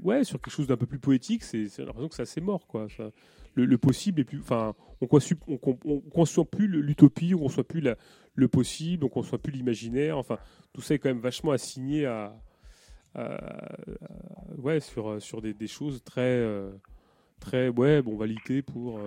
ouais, 0.04 0.24
sur 0.24 0.42
quelque 0.42 0.54
chose 0.54 0.68
d'un 0.68 0.78
peu 0.78 0.86
plus 0.86 1.00
poétique, 1.00 1.44
c'est 1.44 1.68
c'est 1.70 1.84
l'impression 1.86 2.10
que 2.10 2.16
c'est 2.16 2.24
assez 2.24 2.42
mort, 2.42 2.68
quoi. 2.68 2.88
Ça- 2.96 3.12
le, 3.56 3.66
le 3.66 3.78
possible 3.78 4.22
est 4.22 4.24
plus, 4.24 4.40
enfin, 4.40 4.74
on 5.02 5.08
conçoit, 5.08 5.38
on, 5.48 5.60
on- 5.66 5.78
on 5.86 6.00
conçoit 6.00 6.46
plus 6.46 6.68
l'utopie, 6.68 7.34
on 7.36 7.40
conçoit 7.40 7.66
plus 7.66 7.84
le 8.36 8.48
possible, 8.48 9.04
on 9.06 9.10
conçoit 9.10 9.40
plus 9.40 9.52
l'imaginaire. 9.52 10.18
Enfin, 10.18 10.38
tout 10.74 10.82
ça 10.82 10.94
est 10.96 11.00
quand 11.00 11.10
même 11.10 11.20
vachement 11.20 11.52
assigné 11.52 12.06
à, 12.06 12.34
ouais, 14.58 14.80
sur 15.20 15.42
des, 15.42 15.54
choses 15.68 16.02
très, 16.04 16.46
très, 17.40 17.68
ouais, 17.70 18.02
bon, 18.02 18.14
on 18.14 18.18
va 18.18 18.26
lutter 18.26 18.62
pour 18.62 19.00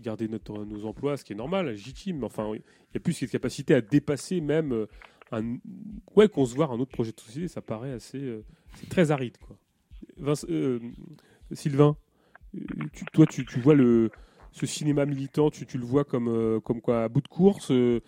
garder 0.00 0.28
nos 0.28 0.84
emplois, 0.84 1.16
ce 1.16 1.24
qui 1.24 1.32
est 1.32 1.36
normal, 1.36 1.66
légitime. 1.66 2.24
Enfin, 2.24 2.50
il 2.54 2.62
y 2.94 2.96
a 2.96 3.00
plus 3.00 3.12
cette 3.12 3.30
capacité 3.30 3.74
à 3.74 3.80
dépasser 3.80 4.40
même 4.40 4.72
euh, 4.72 4.86
un, 5.32 5.58
ouais, 6.16 6.28
voit 6.34 6.70
un 6.70 6.80
autre 6.80 6.92
projet 6.92 7.12
de 7.12 7.20
société, 7.20 7.48
ça 7.48 7.60
paraît 7.60 7.92
assez, 7.92 8.18
euh, 8.18 8.44
c'est 8.76 8.88
très 8.88 9.10
aride, 9.10 9.36
quoi. 9.38 9.56
Euh, 10.48 10.78
Sylvain, 11.52 11.96
toi, 13.12 13.26
tu, 13.26 13.44
vois 13.60 13.74
le, 13.74 14.10
ce 14.52 14.66
cinéma 14.66 15.06
militant, 15.06 15.50
tu, 15.50 15.66
le 15.78 15.84
vois 15.84 16.04
comme, 16.04 16.60
comme 16.62 16.80
quoi, 16.80 17.04
à 17.04 17.08
bout 17.08 17.20
de 17.20 17.28
course, 17.28 17.70
euh, 17.70 18.00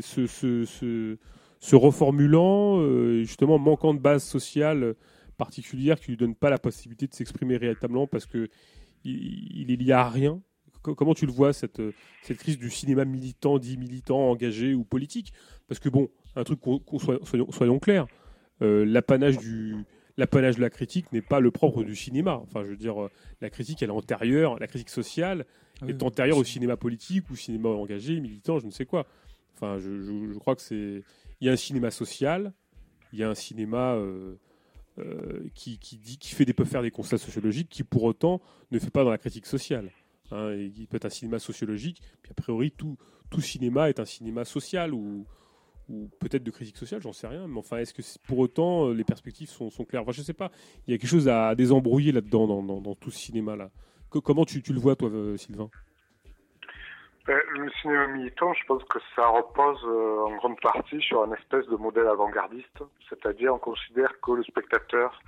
se, 0.00 1.76
reformulant, 1.76 2.82
justement 3.22 3.58
manquant 3.58 3.94
de 3.94 4.00
base 4.00 4.24
sociale 4.24 4.94
particulière 5.36 6.00
qui 6.00 6.10
lui 6.10 6.16
donne 6.16 6.34
pas 6.34 6.50
la 6.50 6.58
possibilité 6.58 7.06
de 7.06 7.14
s'exprimer 7.14 7.58
véritablement 7.58 8.06
parce 8.06 8.26
que 8.26 8.48
il, 9.04 9.60
il 9.60 9.70
est 9.70 9.76
lié 9.76 9.92
à 9.92 10.08
rien. 10.08 10.42
Co- 10.88 10.94
Comment 10.94 11.14
tu 11.14 11.26
le 11.26 11.32
vois 11.32 11.52
cette, 11.52 11.80
cette 12.22 12.38
crise 12.38 12.58
du 12.58 12.70
cinéma 12.70 13.04
militant, 13.04 13.58
dit 13.58 13.76
militant, 13.76 14.18
engagé 14.30 14.74
ou 14.74 14.84
politique? 14.84 15.32
Parce 15.68 15.78
que 15.80 15.88
bon, 15.88 16.08
un 16.36 16.44
truc 16.44 16.60
qu'on 16.60 16.98
soit- 16.98 17.24
soyons, 17.24 17.50
soyons 17.52 17.78
clairs, 17.78 18.06
euh, 18.62 18.84
l'apanage 18.84 19.38
du 19.38 19.76
l'apanage 20.16 20.56
de 20.56 20.60
la 20.62 20.70
critique 20.70 21.12
n'est 21.12 21.22
pas 21.22 21.38
le 21.38 21.52
propre 21.52 21.84
du 21.84 21.94
cinéma. 21.94 22.40
Enfin, 22.42 22.64
je 22.64 22.70
veux 22.70 22.76
dire, 22.76 23.00
euh, 23.00 23.08
la 23.40 23.50
critique, 23.50 23.80
elle 23.84 23.90
est 23.90 23.92
antérieure, 23.92 24.58
la 24.58 24.66
critique 24.66 24.88
sociale 24.90 25.46
Ah 25.80 25.86
est 25.86 25.92
oui, 25.92 25.98
antérieure 26.02 26.38
au 26.38 26.42
cinéma 26.44 26.76
politique 26.76 27.30
ou 27.30 27.36
cinéma 27.36 27.68
engagé, 27.68 28.18
militant, 28.18 28.58
je 28.58 28.66
ne 28.66 28.72
sais 28.72 28.84
quoi. 28.84 29.06
Enfin, 29.54 29.78
je, 29.78 30.00
je- 30.00 30.32
je 30.32 30.38
crois 30.38 30.56
que 30.56 30.62
c'est. 30.62 31.04
Il 31.40 31.46
y 31.46 31.48
a 31.48 31.52
un 31.52 31.56
cinéma 31.56 31.92
social, 31.92 32.52
il 33.12 33.20
y 33.20 33.22
a 33.22 33.30
un 33.30 33.34
cinéma 33.36 33.94
euh, 33.94 34.34
euh, 34.98 35.48
qui, 35.54 35.78
qui 35.78 35.98
dit, 35.98 36.18
qui 36.18 36.34
fait 36.34 36.44
des, 36.44 36.52
peut 36.52 36.64
faire 36.64 36.82
des 36.82 36.90
constats 36.90 37.18
sociologiques, 37.18 37.68
qui 37.68 37.84
pour 37.84 38.02
autant 38.02 38.40
ne 38.72 38.80
fait 38.80 38.90
pas 38.90 39.04
dans 39.04 39.10
la 39.10 39.18
critique 39.18 39.46
sociale. 39.46 39.90
Hein, 40.30 40.68
qui 40.74 40.86
peut 40.86 40.98
être 40.98 41.06
un 41.06 41.10
cinéma 41.10 41.38
sociologique, 41.38 42.02
puis 42.22 42.30
a 42.30 42.34
priori 42.34 42.70
tout, 42.70 42.98
tout 43.30 43.40
cinéma 43.40 43.88
est 43.88 43.98
un 43.98 44.04
cinéma 44.04 44.44
social 44.44 44.92
ou, 44.92 45.24
ou 45.88 46.10
peut-être 46.20 46.44
de 46.44 46.50
critique 46.50 46.76
sociale, 46.76 47.00
j'en 47.00 47.14
sais 47.14 47.26
rien. 47.26 47.48
Mais 47.48 47.58
enfin, 47.58 47.78
est-ce 47.78 47.94
que 47.94 48.02
pour 48.26 48.38
autant 48.38 48.88
euh, 48.88 48.92
les 48.92 49.04
perspectives 49.04 49.48
sont, 49.48 49.70
sont 49.70 49.86
claires? 49.86 50.02
Enfin, 50.02 50.12
Je 50.12 50.20
sais 50.20 50.34
pas. 50.34 50.50
Il 50.86 50.90
y 50.90 50.94
a 50.94 50.98
quelque 50.98 51.08
chose 51.08 51.28
à, 51.28 51.54
désembrouiller 51.54 52.12
là-dedans 52.12 52.62
dans, 52.62 52.94
tout 52.94 53.10
ce 53.10 53.18
cinéma-là. 53.18 53.70
Co- 54.10 54.20
comment 54.20 54.44
tu, 54.44 54.60
tu 54.60 54.74
le 54.74 54.78
vois, 54.80 54.96
toi, 54.96 55.08
euh, 55.08 55.38
Sylvain? 55.38 55.70
Ben, 57.26 57.40
le 57.50 57.70
cinéma 57.80 58.06
militant, 58.08 58.52
je 58.52 58.64
pense 58.66 58.84
que 58.84 58.98
ça 59.16 59.26
repose 59.28 59.82
euh, 59.84 60.26
en 60.26 60.36
grande 60.36 60.60
partie 60.60 61.00
sur 61.00 61.22
un 61.22 61.32
espèce 61.32 61.66
de 61.68 61.76
modèle 61.76 62.06
avant-gardiste, 62.06 62.82
c'est-à-dire 63.08 63.54
on 63.54 63.58
considère 63.58 64.12
que 64.20 64.32
le 64.32 64.42
spectateur 64.44 65.18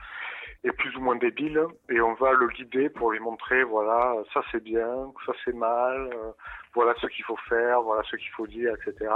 est 0.64 0.72
plus 0.72 0.94
ou 0.96 1.00
moins 1.00 1.16
débile 1.16 1.64
et 1.88 2.00
on 2.00 2.14
va 2.14 2.32
le 2.32 2.48
guider 2.48 2.90
pour 2.90 3.12
lui 3.12 3.20
montrer 3.20 3.62
voilà 3.64 4.16
ça 4.32 4.42
c'est 4.52 4.62
bien, 4.62 5.12
ça 5.26 5.32
c'est 5.44 5.54
mal, 5.54 6.10
euh, 6.12 6.32
voilà 6.74 6.94
ce 7.00 7.06
qu'il 7.06 7.24
faut 7.24 7.38
faire, 7.48 7.82
voilà 7.82 8.02
ce 8.10 8.16
qu'il 8.16 8.30
faut 8.30 8.46
dire, 8.46 8.74
etc. 8.74 9.10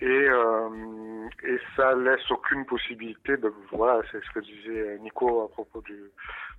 Et, 0.00 0.06
euh, 0.06 1.28
et 1.42 1.58
ça 1.74 1.94
laisse 1.94 2.30
aucune 2.30 2.64
possibilité 2.66 3.36
de 3.36 3.52
voilà 3.72 4.00
c'est 4.12 4.22
ce 4.22 4.30
que 4.30 4.40
disait 4.40 4.98
Nico 5.00 5.42
à 5.44 5.48
propos 5.48 5.80
du, 5.82 5.98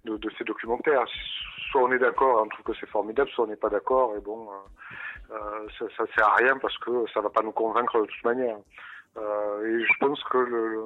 de, 0.05 0.17
de 0.17 0.29
ces 0.37 0.43
documentaires. 0.43 1.05
Soit 1.71 1.83
on 1.83 1.91
est 1.91 1.99
d'accord 1.99 2.39
et 2.39 2.41
on 2.43 2.47
trouve 2.49 2.65
que 2.73 2.79
c'est 2.79 2.89
formidable, 2.89 3.29
soit 3.31 3.45
on 3.45 3.47
n'est 3.47 3.55
pas 3.55 3.69
d'accord 3.69 4.15
et 4.17 4.21
bon. 4.21 4.49
euh, 4.51 4.55
euh, 5.31 5.67
ça, 5.77 5.85
ça 5.95 6.03
sert 6.15 6.27
à 6.27 6.35
rien 6.35 6.57
parce 6.57 6.77
que 6.79 7.05
ça 7.13 7.21
va 7.21 7.29
pas 7.29 7.41
nous 7.43 7.51
convaincre 7.51 8.01
de 8.01 8.05
toute 8.05 8.23
manière. 8.23 8.57
Euh, 9.17 9.65
et 9.65 9.85
je 9.85 9.93
pense 9.99 10.23
que 10.25 10.37
le, 10.37 10.69
le, 10.69 10.81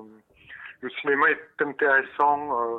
le 0.84 0.90
cinéma 1.02 1.30
est 1.32 1.62
intéressant, 1.62 2.62
euh, 2.62 2.78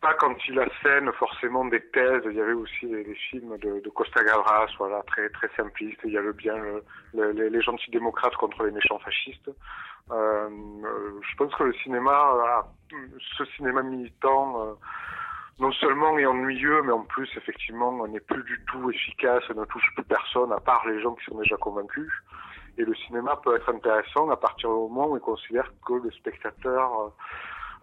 pas 0.00 0.14
quand 0.14 0.34
il 0.48 0.58
assène 0.60 1.12
forcément 1.12 1.64
des 1.64 1.80
thèses. 1.90 2.22
Il 2.24 2.34
y 2.36 2.40
avait 2.40 2.52
aussi 2.52 2.86
les, 2.86 3.14
films 3.14 3.58
de, 3.58 3.88
Costa 3.90 4.22
Gavras, 4.22 4.68
voilà, 4.78 5.02
très 5.08 5.28
très 5.30 5.48
simplistes. 5.56 5.98
Il 6.04 6.12
y 6.12 6.18
bien 6.32 6.56
le, 6.56 6.84
le- 7.14 7.48
les, 7.48 7.60
gentils 7.60 7.90
démocrates 7.90 8.36
contre 8.36 8.62
les 8.64 8.70
méchants 8.70 9.00
fascistes. 9.00 9.50
Euh, 10.12 10.48
euh, 10.48 11.20
je 11.28 11.36
pense 11.36 11.54
que 11.56 11.64
le 11.64 11.74
cinéma, 11.74 12.12
a- 12.12 12.68
ce 13.36 13.44
cinéma 13.56 13.82
militant. 13.82 14.78
non 15.58 15.72
seulement 15.72 16.16
est 16.18 16.24
ennuyeux, 16.24 16.80
mais 16.82 16.92
en 16.92 17.02
plus, 17.04 17.28
effectivement, 17.36 18.06
n'est 18.06 18.20
plus 18.20 18.42
du 18.44 18.64
tout 18.72 18.90
efficace, 18.90 19.42
ne 19.50 19.64
touche 19.66 19.88
plus 19.94 20.04
personne, 20.04 20.52
à 20.52 20.60
part 20.60 20.86
les 20.88 21.02
gens 21.02 21.14
qui 21.16 21.24
sont 21.26 21.38
déjà 21.38 21.56
convaincus. 21.56 22.10
Et 22.78 22.84
le 22.84 22.94
cinéma 22.94 23.36
peut 23.42 23.56
être 23.56 23.68
intéressant 23.68 24.28
à 24.30 24.36
partir 24.36 24.68
du 24.70 24.74
moment 24.74 25.08
où 25.08 25.16
il 25.16 25.20
considère 25.20 25.70
que 25.86 25.94
le 25.94 26.10
spectateur 26.12 27.00
euh, 27.00 27.08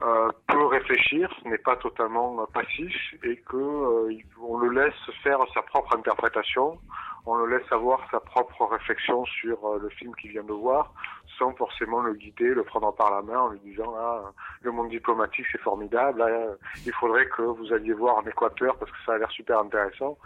euh, 0.03 0.29
peut 0.47 0.65
réfléchir, 0.65 1.29
n'est 1.45 1.57
pas 1.57 1.75
totalement 1.75 2.41
euh, 2.41 2.45
passif, 2.53 2.93
et 3.23 3.37
que 3.37 3.57
euh, 3.57 4.17
on 4.41 4.57
le 4.57 4.69
laisse 4.69 5.15
faire 5.23 5.39
sa 5.53 5.61
propre 5.63 5.95
interprétation, 5.95 6.77
on 7.25 7.35
le 7.35 7.57
laisse 7.57 7.71
avoir 7.71 7.99
sa 8.09 8.19
propre 8.19 8.65
réflexion 8.65 9.25
sur 9.25 9.57
euh, 9.65 9.79
le 9.81 9.89
film 9.89 10.15
qu'il 10.15 10.31
vient 10.31 10.43
de 10.43 10.53
voir, 10.53 10.93
sans 11.37 11.51
forcément 11.53 12.01
le 12.01 12.13
guider, 12.13 12.53
le 12.53 12.63
prendre 12.63 12.93
par 12.93 13.11
la 13.11 13.21
main 13.21 13.39
en 13.39 13.49
lui 13.49 13.59
disant 13.59 13.93
ah, 13.99 14.31
le 14.61 14.71
monde 14.71 14.89
diplomatique 14.89 15.45
c'est 15.51 15.61
formidable, 15.61 16.21
euh, 16.21 16.55
il 16.85 16.93
faudrait 16.93 17.27
que 17.27 17.41
vous 17.41 17.73
alliez 17.73 17.93
voir 17.93 18.17
en 18.17 18.21
Équateur 18.21 18.77
parce 18.77 18.91
que 18.91 18.97
ça 19.05 19.13
a 19.13 19.17
l'air 19.17 19.31
super 19.31 19.59
intéressant. 19.59 20.17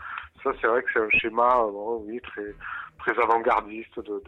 Ça 0.43 0.51
c'est 0.61 0.67
vrai 0.67 0.83
que 0.83 0.89
c'est 0.93 0.99
un 1.01 1.09
schéma 1.09 1.63
oui 1.65 2.21
très 2.21 2.53
très 3.01 3.19
avant-gardiste 3.19 3.99
de, 3.99 4.21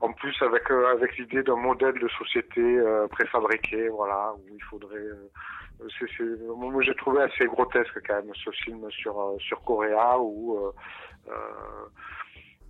en 0.00 0.12
plus 0.12 0.34
avec 0.40 0.70
euh, 0.70 0.92
avec 0.92 1.18
l'idée 1.18 1.42
d'un 1.42 1.56
modèle 1.56 1.98
de 1.98 2.08
société 2.08 2.60
euh, 2.60 3.06
préfabriqué 3.08 3.88
voilà 3.88 4.32
où 4.34 4.54
il 4.54 4.62
faudrait 4.62 4.96
euh, 4.96 5.88
c'est, 5.98 6.22
moi 6.56 6.82
j'ai 6.82 6.94
trouvé 6.94 7.22
assez 7.22 7.46
grotesque 7.46 7.98
quand 8.06 8.14
même 8.14 8.32
ce 8.34 8.50
film 8.50 8.88
sur 8.90 9.34
sur 9.38 9.60
Coréa 9.62 10.18
où 10.18 10.58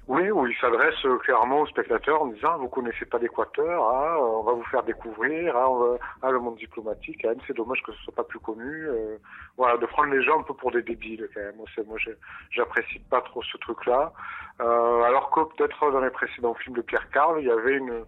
oui, 0.06 0.30
où 0.30 0.46
il 0.46 0.54
s'adresse 0.56 1.02
euh, 1.06 1.16
clairement 1.18 1.60
aux 1.62 1.66
spectateurs 1.66 2.22
en 2.22 2.26
disant 2.26 2.58
vous 2.58 2.68
connaissez 2.68 3.06
pas 3.06 3.18
l'Équateur, 3.18 3.82
ah, 3.84 4.16
on 4.20 4.42
va 4.42 4.52
vous 4.52 4.64
faire 4.64 4.82
découvrir, 4.82 5.56
ah, 5.56 5.70
on 5.70 5.78
va- 5.78 5.98
ah, 6.22 6.30
le 6.30 6.40
monde 6.40 6.56
diplomatique, 6.56 7.20
quand 7.22 7.34
c'est 7.46 7.56
dommage 7.56 7.82
que 7.82 7.92
ce 7.92 7.98
soit 8.04 8.14
pas 8.14 8.24
plus 8.24 8.38
connu. 8.40 8.86
euh, 8.88 9.16
voilà, 9.56 9.76
de 9.78 9.86
prendre 9.86 10.12
les 10.12 10.22
gens 10.22 10.40
un 10.40 10.42
peu 10.42 10.54
pour 10.54 10.72
des 10.72 10.82
débiles 10.82 11.28
quand 11.32 11.40
même. 11.40 11.56
Moi, 11.56 11.98
j'apprécie 12.50 12.98
pas 13.10 13.20
trop 13.22 13.42
ce 13.42 13.56
truc-là. 13.58 14.12
Euh, 14.60 15.02
alors 15.02 15.30
que 15.30 15.40
peut-être 15.54 15.90
dans 15.90 16.00
les 16.00 16.10
précédents 16.10 16.54
films 16.54 16.76
de 16.76 16.82
Pierre 16.82 17.08
Carl, 17.10 17.40
il 17.40 17.46
y 17.46 17.50
avait 17.50 17.74
une 17.76 18.04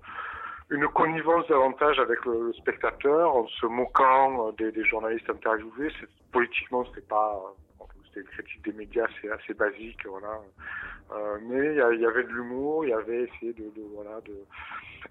une 0.69 0.89
connivence 0.89 1.47
davantage 1.47 2.01
avec 2.01 2.25
le, 2.25 2.49
le 2.49 2.53
spectateur 2.55 3.37
en 3.37 3.47
se 3.47 3.67
moquant 3.67 4.49
euh, 4.49 4.53
des, 4.59 4.73
des 4.73 4.85
journalistes 4.85 5.31
interviewés. 5.31 5.93
Politiquement, 6.33 6.85
c'était 6.87 7.07
pas 7.07 7.41
c'était 8.17 8.21
une 8.21 8.27
critique 8.27 8.65
des 8.65 8.73
médias, 8.73 9.07
c'est 9.21 9.31
assez 9.31 9.55
basique, 9.55 10.07
voilà. 10.07 10.41
Euh, 11.13 11.39
mais 11.43 11.75
il 11.75 11.99
y, 11.99 12.03
y 12.03 12.07
avait 12.07 12.25
de 12.25 12.29
l'humour, 12.29 12.85
il 12.85 12.91
y 12.91 12.93
avait 12.93 13.25
essayé 13.25 13.53
de, 13.53 13.65
de 13.65 13.83
voilà 13.95 14.21
de. 14.23 14.35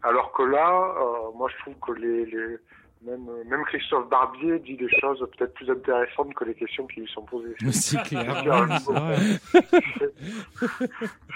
Alors 0.03 0.31
que 0.33 0.43
là, 0.43 0.95
euh, 0.97 1.31
moi 1.35 1.49
je 1.49 1.57
trouve 1.59 1.75
que 1.85 1.99
les, 1.99 2.25
les 2.25 2.57
même 3.01 3.27
même 3.47 3.63
Christophe 3.65 4.09
Barbier 4.09 4.59
dit 4.59 4.77
des 4.77 4.89
choses 4.99 5.19
peut-être 5.37 5.53
plus 5.53 5.69
intéressantes 5.69 6.33
que 6.33 6.43
les 6.43 6.55
questions 6.55 6.87
qui 6.87 7.01
lui 7.01 7.09
sont 7.09 7.23
posées. 7.23 7.55
C'est 7.71 8.01
clair, 8.03 8.43
vrai. 8.85 9.17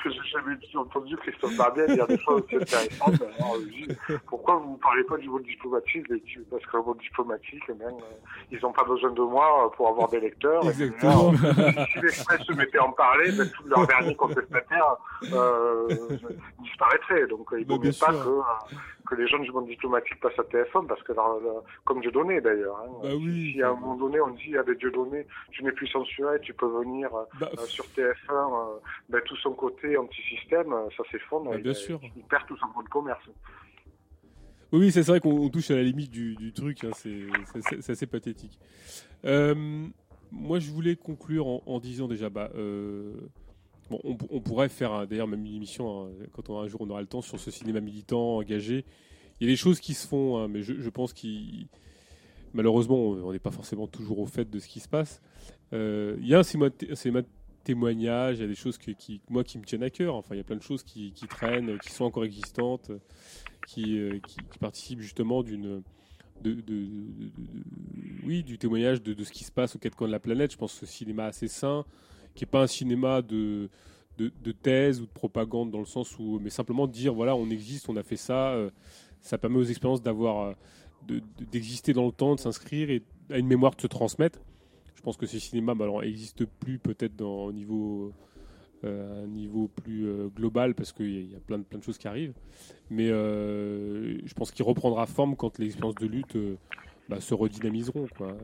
J'ai 0.06 0.30
jamais 0.32 0.58
entendu 0.76 1.16
Christophe 1.18 1.56
Barbier 1.58 1.88
dire 1.88 2.08
des 2.08 2.18
choses 2.20 2.44
aussi 2.44 2.56
intéressantes. 2.56 3.22
Alors, 3.22 3.58
je 3.60 4.16
pourquoi 4.28 4.56
vous 4.56 4.74
ne 4.74 4.78
parlez 4.78 5.04
pas 5.04 5.18
du 5.18 5.30
monde 5.30 5.44
diplomatique 5.44 6.08
Parce 6.50 6.66
que 6.66 6.78
le 6.78 6.84
monde 6.84 6.98
diplomatique, 7.00 7.68
même, 7.70 7.82
euh, 7.82 8.48
ils 8.52 8.60
n'ont 8.62 8.72
pas 8.72 8.84
besoin 8.84 9.12
de 9.12 9.22
moi 9.22 9.66
euh, 9.66 9.70
pour 9.76 9.90
avoir 9.90 10.10
des 10.10 10.20
lecteurs. 10.20 10.64
Exactement. 10.68 11.34
si 11.34 12.00
l'Express 12.02 12.42
se 12.42 12.54
mettait 12.54 12.78
à 12.78 12.86
en 12.86 12.92
parler, 12.94 13.32
ben, 13.32 13.50
tout 13.50 13.68
leur 13.68 13.86
vernis 13.86 14.16
contestataire 14.16 14.96
euh, 15.34 15.88
disparaîtrait. 16.64 17.28
Donc 17.28 17.52
euh, 17.54 17.60
il 17.60 17.68
ne 17.68 17.70
Bah, 17.70 17.76
vaut 17.76 17.84
mieux 17.84 17.92
pas 18.00 18.12
que, 18.14 18.30
euh, 18.30 18.78
que 19.10 19.16
les 19.16 19.28
gens 19.28 19.40
du 19.40 19.52
monde 19.52 19.68
diplomatique 19.68 20.20
passent 20.22 20.38
à 20.38 20.44
TF1, 20.44 20.86
parce 20.88 21.02
que 21.04 21.14
dans 21.14 21.40
le- 21.40 21.50
comme 21.84 22.00
Dieu 22.02 22.12
donné 22.12 22.40
d'ailleurs. 22.42 22.78
Hein, 22.78 22.90
Bah 23.04 23.10
oui. 23.16 23.52
si 23.54 23.62
à 23.64 23.70
un 23.72 23.74
moment 23.74 23.96
donné 23.96 24.20
on 24.22 24.30
dit 24.30 24.56
à 24.56 24.64
des 24.64 24.76
Dieu 24.76 24.92
donné, 24.92 25.26
tu 25.52 25.64
n'es 25.64 25.72
plus 25.72 25.88
censuré, 25.88 26.40
tu 26.42 26.54
peux 26.54 26.68
venir 26.68 27.14
euh, 27.16 27.24
Bah, 27.40 27.50
euh, 27.58 27.66
sur 27.66 27.86
TF1, 27.86 28.32
euh, 28.32 28.80
ben, 29.10 29.22
tout 29.26 29.36
son 29.38 29.54
côté 29.54 29.98
anti-système, 29.98 30.72
euh, 30.74 30.88
ça 30.96 31.04
s'effondre. 31.12 31.50
Bah, 31.52 31.58
il-. 31.58 32.12
Il 32.18 32.24
perd 32.24 32.46
tout 32.48 32.58
son 32.58 32.68
compte 32.68 32.86
de 32.86 32.90
commerce. 32.90 33.24
Oui, 34.72 34.92
c'est 34.92 35.02
vrai 35.08 35.20
qu'on 35.20 35.32
on 35.36 35.50
touche 35.50 35.72
à 35.72 35.76
la 35.76 35.82
limite 35.84 36.12
du, 36.12 36.36
du 36.36 36.54
truc. 36.54 36.84
hein, 36.84 36.92
c'est 36.94 37.90
assez 37.92 38.06
pathétique. 38.06 38.60
Euh, 39.26 39.56
moi, 40.32 40.60
je 40.60 40.70
voulais 40.70 40.96
conclure 40.96 41.48
en, 41.48 41.64
en 41.66 41.80
disant 41.80 42.08
déjà, 42.08 42.30
bah, 42.30 42.52
on, 43.92 44.40
pourrait 44.42 44.70
faire 44.70 45.08
d'ailleurs 45.08 45.28
même 45.28 45.46
une 45.46 45.56
émission 45.56 46.06
hein, 46.06 46.10
quand 46.32 46.50
on, 46.50 46.60
un 46.60 46.68
jour 46.68 46.82
on 46.82 46.90
aura 46.90 47.02
le 47.02 47.08
temps 47.08 47.22
sur 47.22 47.40
ce 47.40 47.52
cinéma 47.52 47.82
militant 47.82 48.38
engagé. 48.38 48.86
Il 49.40 49.48
y 49.48 49.50
a 49.50 49.54
des 49.54 49.58
choses 49.58 49.80
qui 49.80 49.94
se 49.94 50.08
font, 50.08 50.38
hein, 50.38 50.48
mais 50.48 50.62
je, 50.62 50.90
pense 50.90 51.14
qu'il 51.14 51.68
malheureusement, 52.54 52.98
on 52.98 53.32
n'est 53.32 53.40
pas 53.40 53.52
forcément 53.52 53.88
toujours 53.88 54.20
au 54.20 54.26
fait 54.26 54.50
de 54.50 54.60
ce 54.60 54.68
qui 54.68 54.80
se 54.80 54.90
passe. 54.90 55.22
Euh, 55.74 56.18
Il 56.20 56.28
y 56.28 56.36
a 56.36 56.40
un 56.40 56.44
cinéma, 56.44 56.70
de 56.70 57.26
témoignage, 57.64 58.38
il 58.38 58.42
y 58.42 58.44
a 58.44 58.48
des 58.48 58.56
choses 58.56 58.78
qui, 58.78 59.22
moi, 59.30 59.44
qui 59.44 59.58
me 59.58 59.64
tiennent 59.64 59.84
à 59.84 59.90
cœur. 59.90 60.16
Enfin, 60.16 60.36
il 60.36 60.38
y 60.40 60.42
a 60.42 60.44
plein 60.44 60.58
de 60.58 60.62
choses 60.62 60.84
qui, 60.84 61.14
traînent, 61.30 61.78
qui 61.80 61.92
sont 61.92 62.06
encore 62.06 62.26
existantes, 62.26 62.92
qui, 63.68 63.98
euh, 63.98 64.20
participent 64.60 65.02
justement 65.02 65.44
oui, 68.26 68.44
du 68.44 68.58
témoignage 68.58 69.02
de, 69.02 69.14
de 69.14 69.24
ce 69.24 69.32
qui 69.32 69.44
se 69.44 69.52
passe 69.52 69.76
aux 69.76 69.80
quatre 69.80 69.96
coins 69.96 70.08
de 70.08 70.14
la 70.14 70.20
planète. 70.20 70.52
Je 70.52 70.58
pense 70.58 70.74
que 70.74 70.86
ce 70.86 70.92
cinéma 70.92 71.26
assez 71.26 71.48
sain, 71.48 71.86
qui 72.36 72.44
n'est 72.44 72.50
pas 72.50 72.64
un 72.64 72.68
cinéma 72.68 73.22
de, 73.22 73.70
de, 74.18 74.32
de 74.44 74.52
thèse 74.52 75.02
ou 75.02 75.06
de 75.06 75.12
propagande 75.12 75.72
dans 75.72 75.80
le 75.80 75.86
sens 75.86 76.18
où, 76.20 76.40
mais 76.42 76.50
simplement 76.50 76.88
dire 76.88 77.14
voilà, 77.14 77.36
on 77.36 77.50
existe, 77.50 77.90
on 77.90 77.96
a 77.98 78.04
fait 78.04 78.16
ça. 78.18 78.52
euh, 78.52 78.70
ça 79.22 79.38
permet 79.38 79.58
aux 79.58 79.64
expériences 79.64 80.02
d'avoir, 80.02 80.40
euh, 80.40 80.54
de- 81.08 81.20
de- 81.38 81.46
d'exister 81.52 81.92
dans 81.94 82.06
le 82.06 82.12
temps, 82.14 82.36
de 82.36 82.40
s'inscrire 82.40 82.90
et 82.90 83.02
à 83.30 83.38
une 83.38 83.48
mémoire 83.48 83.76
de 83.76 83.82
se 83.82 83.88
transmettre. 83.88 84.40
Je 84.96 85.02
pense 85.02 85.18
que 85.18 85.26
ce 85.26 85.40
cinéma 85.40 85.76
bah, 85.76 85.86
alors, 85.86 86.02
n'existe 86.02 86.46
plus 86.46 86.80
peut-être 86.80 87.20
au 87.22 87.52
niveau, 87.52 88.14
euh, 88.86 89.24
un 89.24 89.28
niveau 89.28 89.68
plus 89.68 90.08
global 90.36 90.74
parce 90.76 90.94
qu'il 90.94 91.32
y, 91.32 91.36
a- 91.36 91.40
plein 91.40 91.58
de, 91.58 91.64
plein 91.64 91.80
de 91.80 91.84
choses 91.84 91.98
qui 91.98 92.08
arrivent. 92.08 92.34
Mais 92.90 93.08
je 93.08 94.34
pense 94.36 94.52
qu'il 94.52 94.64
reprendra 94.66 95.06
forme 95.06 95.36
quand 95.36 95.58
les 95.60 95.66
expériences 95.68 95.96
de 95.96 96.08
lutte 96.08 96.38
bah, 97.10 97.20
se 97.20 97.34
redynamiseront. 97.34 98.08
Quoi. 98.18 98.38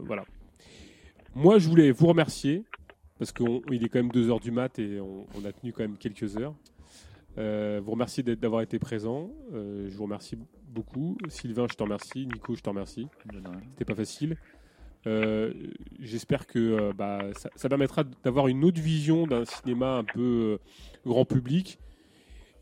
Voilà. 0.00 0.24
Moi, 1.34 1.58
je 1.58 1.68
voulais 1.68 1.90
vous 1.90 2.06
remercier 2.06 2.64
parce 3.22 3.30
qu'il 3.30 3.84
est 3.84 3.88
quand 3.88 4.00
même 4.00 4.10
2 4.10 4.30
heures 4.30 4.40
du 4.40 4.50
mat 4.50 4.80
et 4.80 4.98
on, 4.98 5.28
on 5.40 5.44
a 5.44 5.52
tenu 5.52 5.72
quand 5.72 5.84
même 5.84 5.96
quelques 5.96 6.36
heures. 6.36 6.56
Euh, 7.38 7.80
vous 7.80 7.92
remercie 7.92 8.24
d'avoir 8.24 8.62
été 8.62 8.80
présent. 8.80 9.30
Euh, 9.54 9.88
je 9.88 9.96
vous 9.96 10.02
remercie 10.02 10.36
beaucoup. 10.70 11.16
Sylvain, 11.28 11.68
je 11.70 11.76
te 11.76 11.82
remercie. 11.84 12.26
Nico, 12.26 12.56
je 12.56 12.62
te 12.62 12.68
remercie. 12.68 13.06
C'était 13.70 13.84
pas 13.84 13.94
facile. 13.94 14.36
Euh, 15.06 15.54
J'espère 16.00 16.48
que 16.48 16.58
euh, 16.58 16.92
bah, 16.98 17.20
ça, 17.36 17.48
ça 17.54 17.68
permettra 17.68 18.02
d'avoir 18.24 18.48
une 18.48 18.64
autre 18.64 18.80
vision 18.80 19.28
d'un 19.28 19.44
cinéma 19.44 19.98
un 19.98 20.04
peu 20.04 20.58
grand 21.06 21.24
public. 21.24 21.78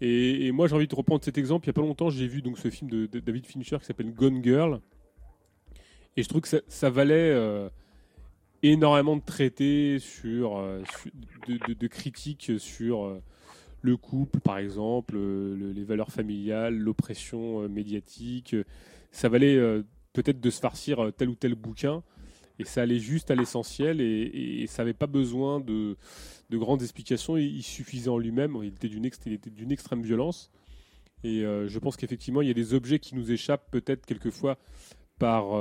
Et, 0.02 0.46
et 0.46 0.52
moi, 0.52 0.68
j'ai 0.68 0.74
envie 0.74 0.88
de 0.88 0.94
reprendre 0.94 1.24
cet 1.24 1.38
exemple. 1.38 1.64
Il 1.64 1.68
y 1.68 1.70
a 1.70 1.72
pas 1.72 1.80
longtemps, 1.80 2.10
j'ai 2.10 2.26
vu 2.26 2.42
donc 2.42 2.58
ce 2.58 2.68
film 2.68 2.90
de, 2.90 3.06
de 3.06 3.18
David 3.18 3.46
Fincher 3.46 3.78
qui 3.78 3.86
s'appelle 3.86 4.12
Gone 4.12 4.44
Girl. 4.44 4.82
Et 6.18 6.22
je 6.22 6.28
trouve 6.28 6.42
que 6.42 6.48
ça, 6.48 6.60
ça 6.68 6.90
valait 6.90 7.34
énormément 8.62 9.16
de 9.16 9.22
traités 9.22 9.98
sur, 9.98 10.58
euh, 10.58 10.82
de, 11.48 11.86
critiques 11.86 12.52
sur 12.58 13.04
euh, 13.04 13.22
le 13.82 13.96
couple, 13.96 14.40
par 14.40 14.58
exemple, 14.58 15.14
euh, 15.16 15.56
le- 15.56 15.72
les 15.72 15.84
valeurs 15.84 16.10
familiales, 16.10 16.76
l'oppression 16.76 17.68
médiatique. 17.68 18.54
Ça 19.12 19.28
valait 19.28 19.58
peut-être 20.12 20.40
de 20.40 20.50
se 20.50 20.60
farcir 20.60 21.10
tel 21.16 21.28
ou 21.30 21.34
tel 21.34 21.54
bouquin. 21.54 22.02
Et 22.58 22.64
ça 22.64 22.82
allait 22.82 22.98
juste 22.98 23.30
à 23.30 23.34
l'essentiel 23.34 24.02
et, 24.02 24.66
ça 24.68 24.82
n'avait 24.82 24.92
pas 24.92 25.06
besoin 25.06 25.60
de, 25.60 25.96
de 26.50 26.58
grandes 26.58 26.82
explications. 26.82 27.38
Il, 27.38 27.62
suffisait 27.62 28.10
en 28.10 28.18
lui-même. 28.18 28.56
Il 28.62 28.68
était 28.68 28.88
d'une 28.88 29.72
extrême 29.72 30.02
violence. 30.02 30.50
Et 31.24 31.40
je 31.40 31.78
pense 31.78 31.96
qu'effectivement, 31.96 32.42
il 32.42 32.48
y 32.48 32.50
a 32.50 32.54
des 32.54 32.74
objets 32.74 32.98
qui 32.98 33.16
nous 33.16 33.32
échappent 33.32 33.70
peut-être 33.70 34.04
quelquefois 34.06 34.58
par, 35.18 35.54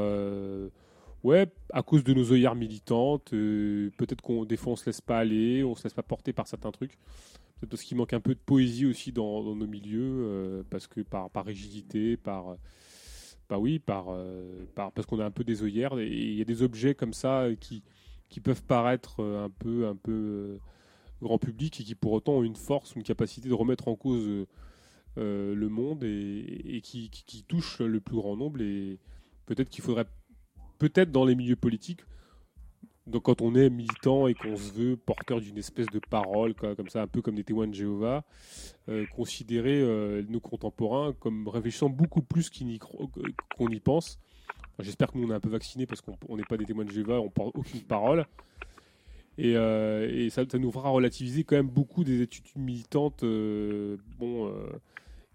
ouais, 1.23 1.47
à 1.73 1.83
cause 1.83 2.03
de 2.03 2.13
nos 2.13 2.31
œillères 2.31 2.55
militantes. 2.55 3.33
euh, 3.33 3.91
peut-être 3.97 4.21
qu'on 4.21 4.45
des 4.45 4.57
on 4.65 4.75
se 4.75 4.85
laisse 4.85 5.01
pas 5.01 5.19
aller, 5.19 5.63
on 5.63 5.75
se 5.75 5.83
laisse 5.83 5.93
pas 5.93 6.03
porter 6.03 6.33
par 6.33 6.47
certains 6.47 6.71
trucs. 6.71 6.97
Peut-être 7.59 7.71
parce 7.71 7.83
qu'il 7.83 7.97
manque 7.97 8.13
un 8.13 8.21
peu 8.21 8.35
de 8.35 8.39
poésie 8.39 8.85
aussi 8.85 9.11
dans, 9.11 9.43
nos 9.55 9.67
milieux, 9.67 10.01
euh, 10.01 10.63
parce 10.69 10.87
que 10.87 11.01
par, 11.01 11.29
par 11.29 11.45
rigidité, 11.45 12.17
par, 12.17 12.55
bah 13.49 13.57
oui, 13.59 13.81
euh, 13.89 14.65
par 14.75 14.91
parce 14.93 15.05
qu'on 15.07 15.19
a 15.19 15.25
un 15.25 15.31
peu 15.31 15.43
des 15.43 15.63
œillères 15.63 15.97
et 15.99 16.07
il 16.07 16.35
y 16.35 16.41
a 16.41 16.45
des 16.45 16.61
objets 16.63 16.95
comme 16.95 17.13
ça 17.13 17.47
qui 17.59 17.83
qui 18.29 18.41
peuvent 18.41 18.63
paraître 18.63 19.23
un 19.23 19.49
peu 19.49 19.87
un 19.87 19.95
peu 19.95 20.59
grand 21.21 21.39
public 21.39 21.81
et 21.81 21.83
qui 21.83 21.95
pour 21.95 22.13
autant 22.13 22.33
ont 22.33 22.43
une 22.43 22.55
force, 22.55 22.95
une 22.95 23.03
capacité 23.03 23.49
de 23.49 23.53
remettre 23.53 23.87
en 23.87 23.95
cause 23.95 24.45
le 25.17 25.67
monde 25.67 26.03
et, 26.03 26.79
qui, 26.83 27.09
qui 27.09 27.43
touchent 27.43 27.81
le 27.81 27.99
plus 27.99 28.15
grand 28.15 28.37
nombre 28.37 28.61
et 28.61 28.99
peut-être 29.47 29.69
qu'il 29.69 29.83
faudrait 29.83 30.05
peut-être 30.79 31.11
dans 31.11 31.25
les 31.25 31.35
milieux 31.35 31.55
politiques 31.55 32.01
donc 33.09 33.23
quand 33.23 33.41
on 33.41 33.55
est 33.55 33.69
militant 33.69 34.27
et 34.27 34.35
qu'on 34.35 34.55
se 34.55 34.71
veut 34.71 34.95
porteur 34.95 35.41
d'une 35.41 35.57
espèce 35.57 35.87
de 35.87 35.99
parole, 35.99 36.53
comme 36.53 36.89
ça, 36.89 37.01
un 37.01 37.07
peu 37.07 37.21
comme 37.21 37.35
des 37.35 37.43
témoins 37.43 37.67
de 37.67 37.73
Jéhovah, 37.73 38.23
euh, 38.87 39.05
considérer 39.15 39.81
euh, 39.81 40.21
nos 40.29 40.39
contemporains 40.39 41.13
comme 41.19 41.47
réfléchissant 41.47 41.89
beaucoup 41.89 42.21
plus 42.21 42.51
qu'on 43.57 43.69
y 43.69 43.79
pense. 43.79 44.19
J'espère 44.79 45.11
que 45.11 45.17
nous 45.17 45.27
on 45.27 45.31
est 45.31 45.35
un 45.35 45.39
peu 45.39 45.49
vaccinés 45.49 45.87
parce 45.87 46.01
qu'on 46.01 46.17
on 46.27 46.37
n'est 46.37 46.43
pas 46.43 46.55
des 46.55 46.65
témoins 46.65 46.85
de 46.85 46.91
Jéhovah, 46.91 47.19
on 47.19 47.29
porte 47.29 47.57
aucune 47.57 47.81
parole. 47.81 48.25
Et, 49.37 49.55
euh, 49.55 50.29
ça, 50.29 50.43
nous 50.53 50.71
fera 50.71 50.89
relativiser 50.89 51.43
quand 51.43 51.55
même 51.55 51.69
beaucoup 51.69 52.03
des 52.03 52.21
attitudes 52.21 52.61
militantes 52.61 53.23
bon, 54.19 54.53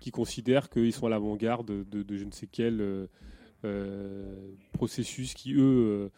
qui 0.01 0.11
considèrent 0.11 0.69
qu'ils 0.69 0.93
sont 0.93 1.07
à 1.07 1.11
l'avant-garde 1.11 1.67
de, 1.67 2.03
de 2.03 2.17
je 2.17 2.25
ne 2.25 2.31
sais 2.31 2.47
quel 2.47 2.81
euh, 2.81 3.07
processus 4.73 5.35
qui, 5.35 5.55
eux, 5.55 5.61
euh, 5.61 6.09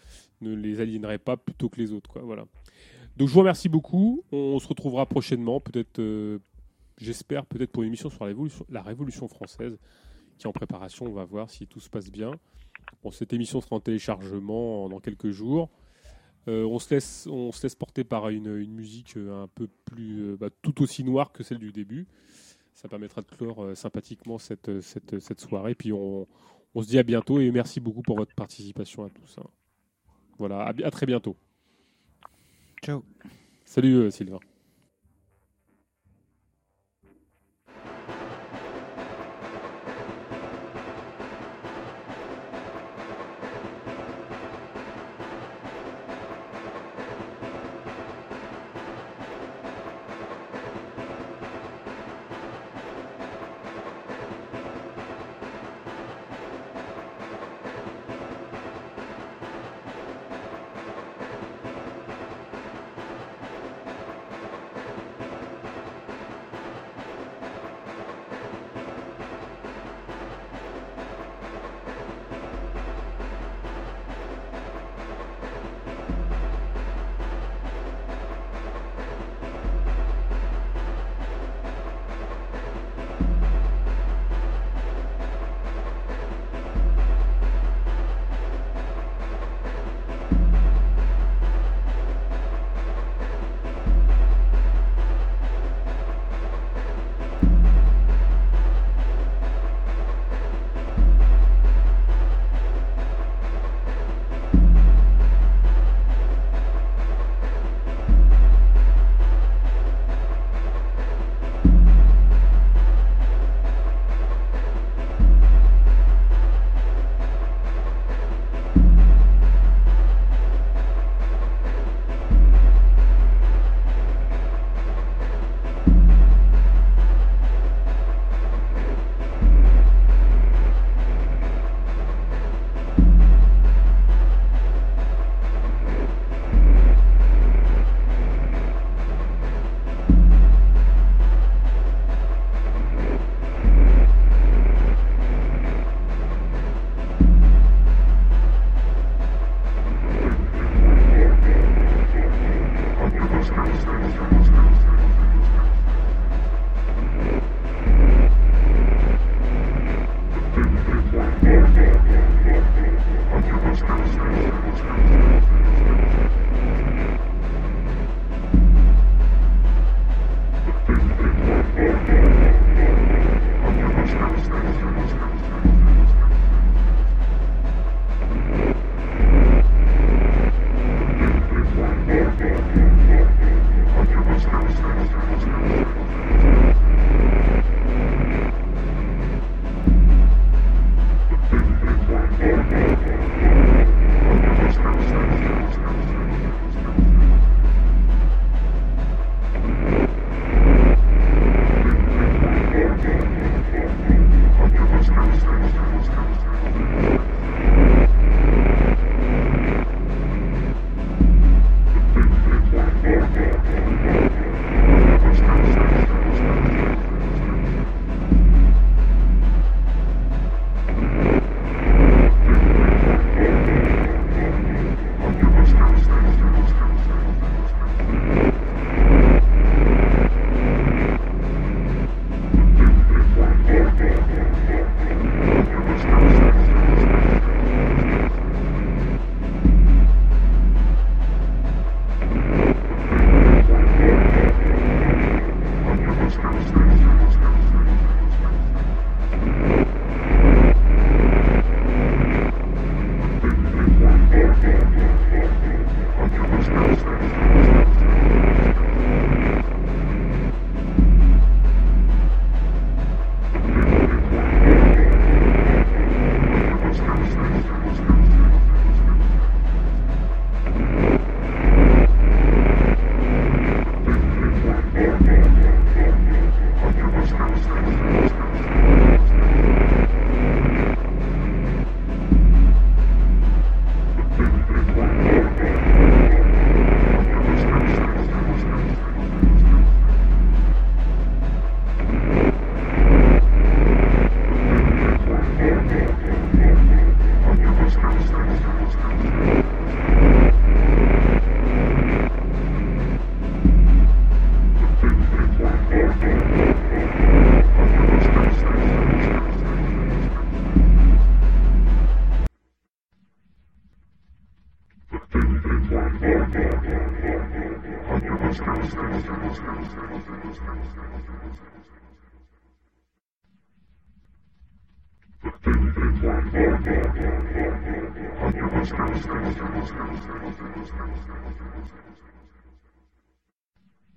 ne 0.41 0.55
les 0.55 0.81
aliénerait 0.81 1.19
pas 1.19 1.37
plutôt 1.37 1.69
que 1.69 1.81
les 1.81 1.93
autres. 1.93 2.11
Quoi, 2.11 2.23
voilà. 2.23 2.45
Donc 3.17 3.29
je 3.29 3.33
vous 3.33 3.41
remercie 3.41 3.69
beaucoup. 3.69 4.25
On 4.33 4.59
se 4.59 4.69
retrouvera 4.69 5.07
prochainement, 5.07 5.61
peut-être, 5.61 5.99
euh, 5.99 6.39
j'espère, 6.99 7.47
peut-être 7.47 7.73
pour 7.73 7.83
une 7.83 7.89
émission 7.89 8.11
sur 8.11 8.27
la 8.69 8.83
révolution, 8.83 9.29
française 9.29 9.79
qui 10.39 10.47
est 10.47 10.49
en 10.49 10.53
préparation. 10.53 11.07
On 11.07 11.12
va 11.12 11.25
voir 11.25 11.51
si 11.51 11.67
tout 11.67 11.81
se 11.81 11.89
passe 11.89 12.11
bien. 12.11 12.33
Bon, 13.03 13.11
cette 13.11 13.33
émission 13.33 13.61
sera 13.61 13.77
en 13.77 13.81
téléchargement 13.81 14.89
dans 14.89 15.01
quelques 15.01 15.31
jours. 15.31 15.71
Euh, 16.49 16.65
on, 16.65 16.79
se 16.79 16.95
laisse, 16.95 17.27
on 17.27 17.51
se 17.51 17.62
laisse 17.65 17.75
porter 17.75 18.05
par 18.05 18.29
une, 18.29 18.57
une 18.57 18.73
musique 18.73 19.17
euh, 19.17 19.43
un 19.43 19.49
peu 19.49 19.69
plus, 19.85 20.21
euh, 20.21 20.37
bah, 20.37 20.49
tout 20.62 20.81
aussi 20.83 21.03
noire 21.03 21.33
que 21.33 21.43
celle 21.43 21.59
du 21.59 21.73
début. 21.73 22.07
Ça 22.73 22.89
permettra 22.89 23.23
de 23.23 23.27
clore 23.27 23.65
euh, 23.65 23.75
sympathiquement 23.75 24.39
cette, 24.39 24.81
cette, 24.81 25.19
cette 25.19 25.41
soirée. 25.41 25.75
Puis 25.75 25.93
on, 25.93 26.29
on 26.76 26.83
se 26.83 26.89
dit 26.89 26.99
à 26.99 27.03
bientôt 27.03 27.41
et 27.41 27.51
merci 27.51 27.81
beaucoup 27.81 28.03
pour 28.03 28.19
votre 28.19 28.35
participation 28.35 29.05
à 29.07 29.09
tout 29.09 29.26
ça. 29.26 29.42
Voilà, 30.39 30.67
à 30.85 30.91
très 30.91 31.07
bientôt. 31.07 31.35
Ciao. 32.85 33.03
Salut 33.65 33.94
euh, 33.94 34.10
Sylvain. 34.10 34.39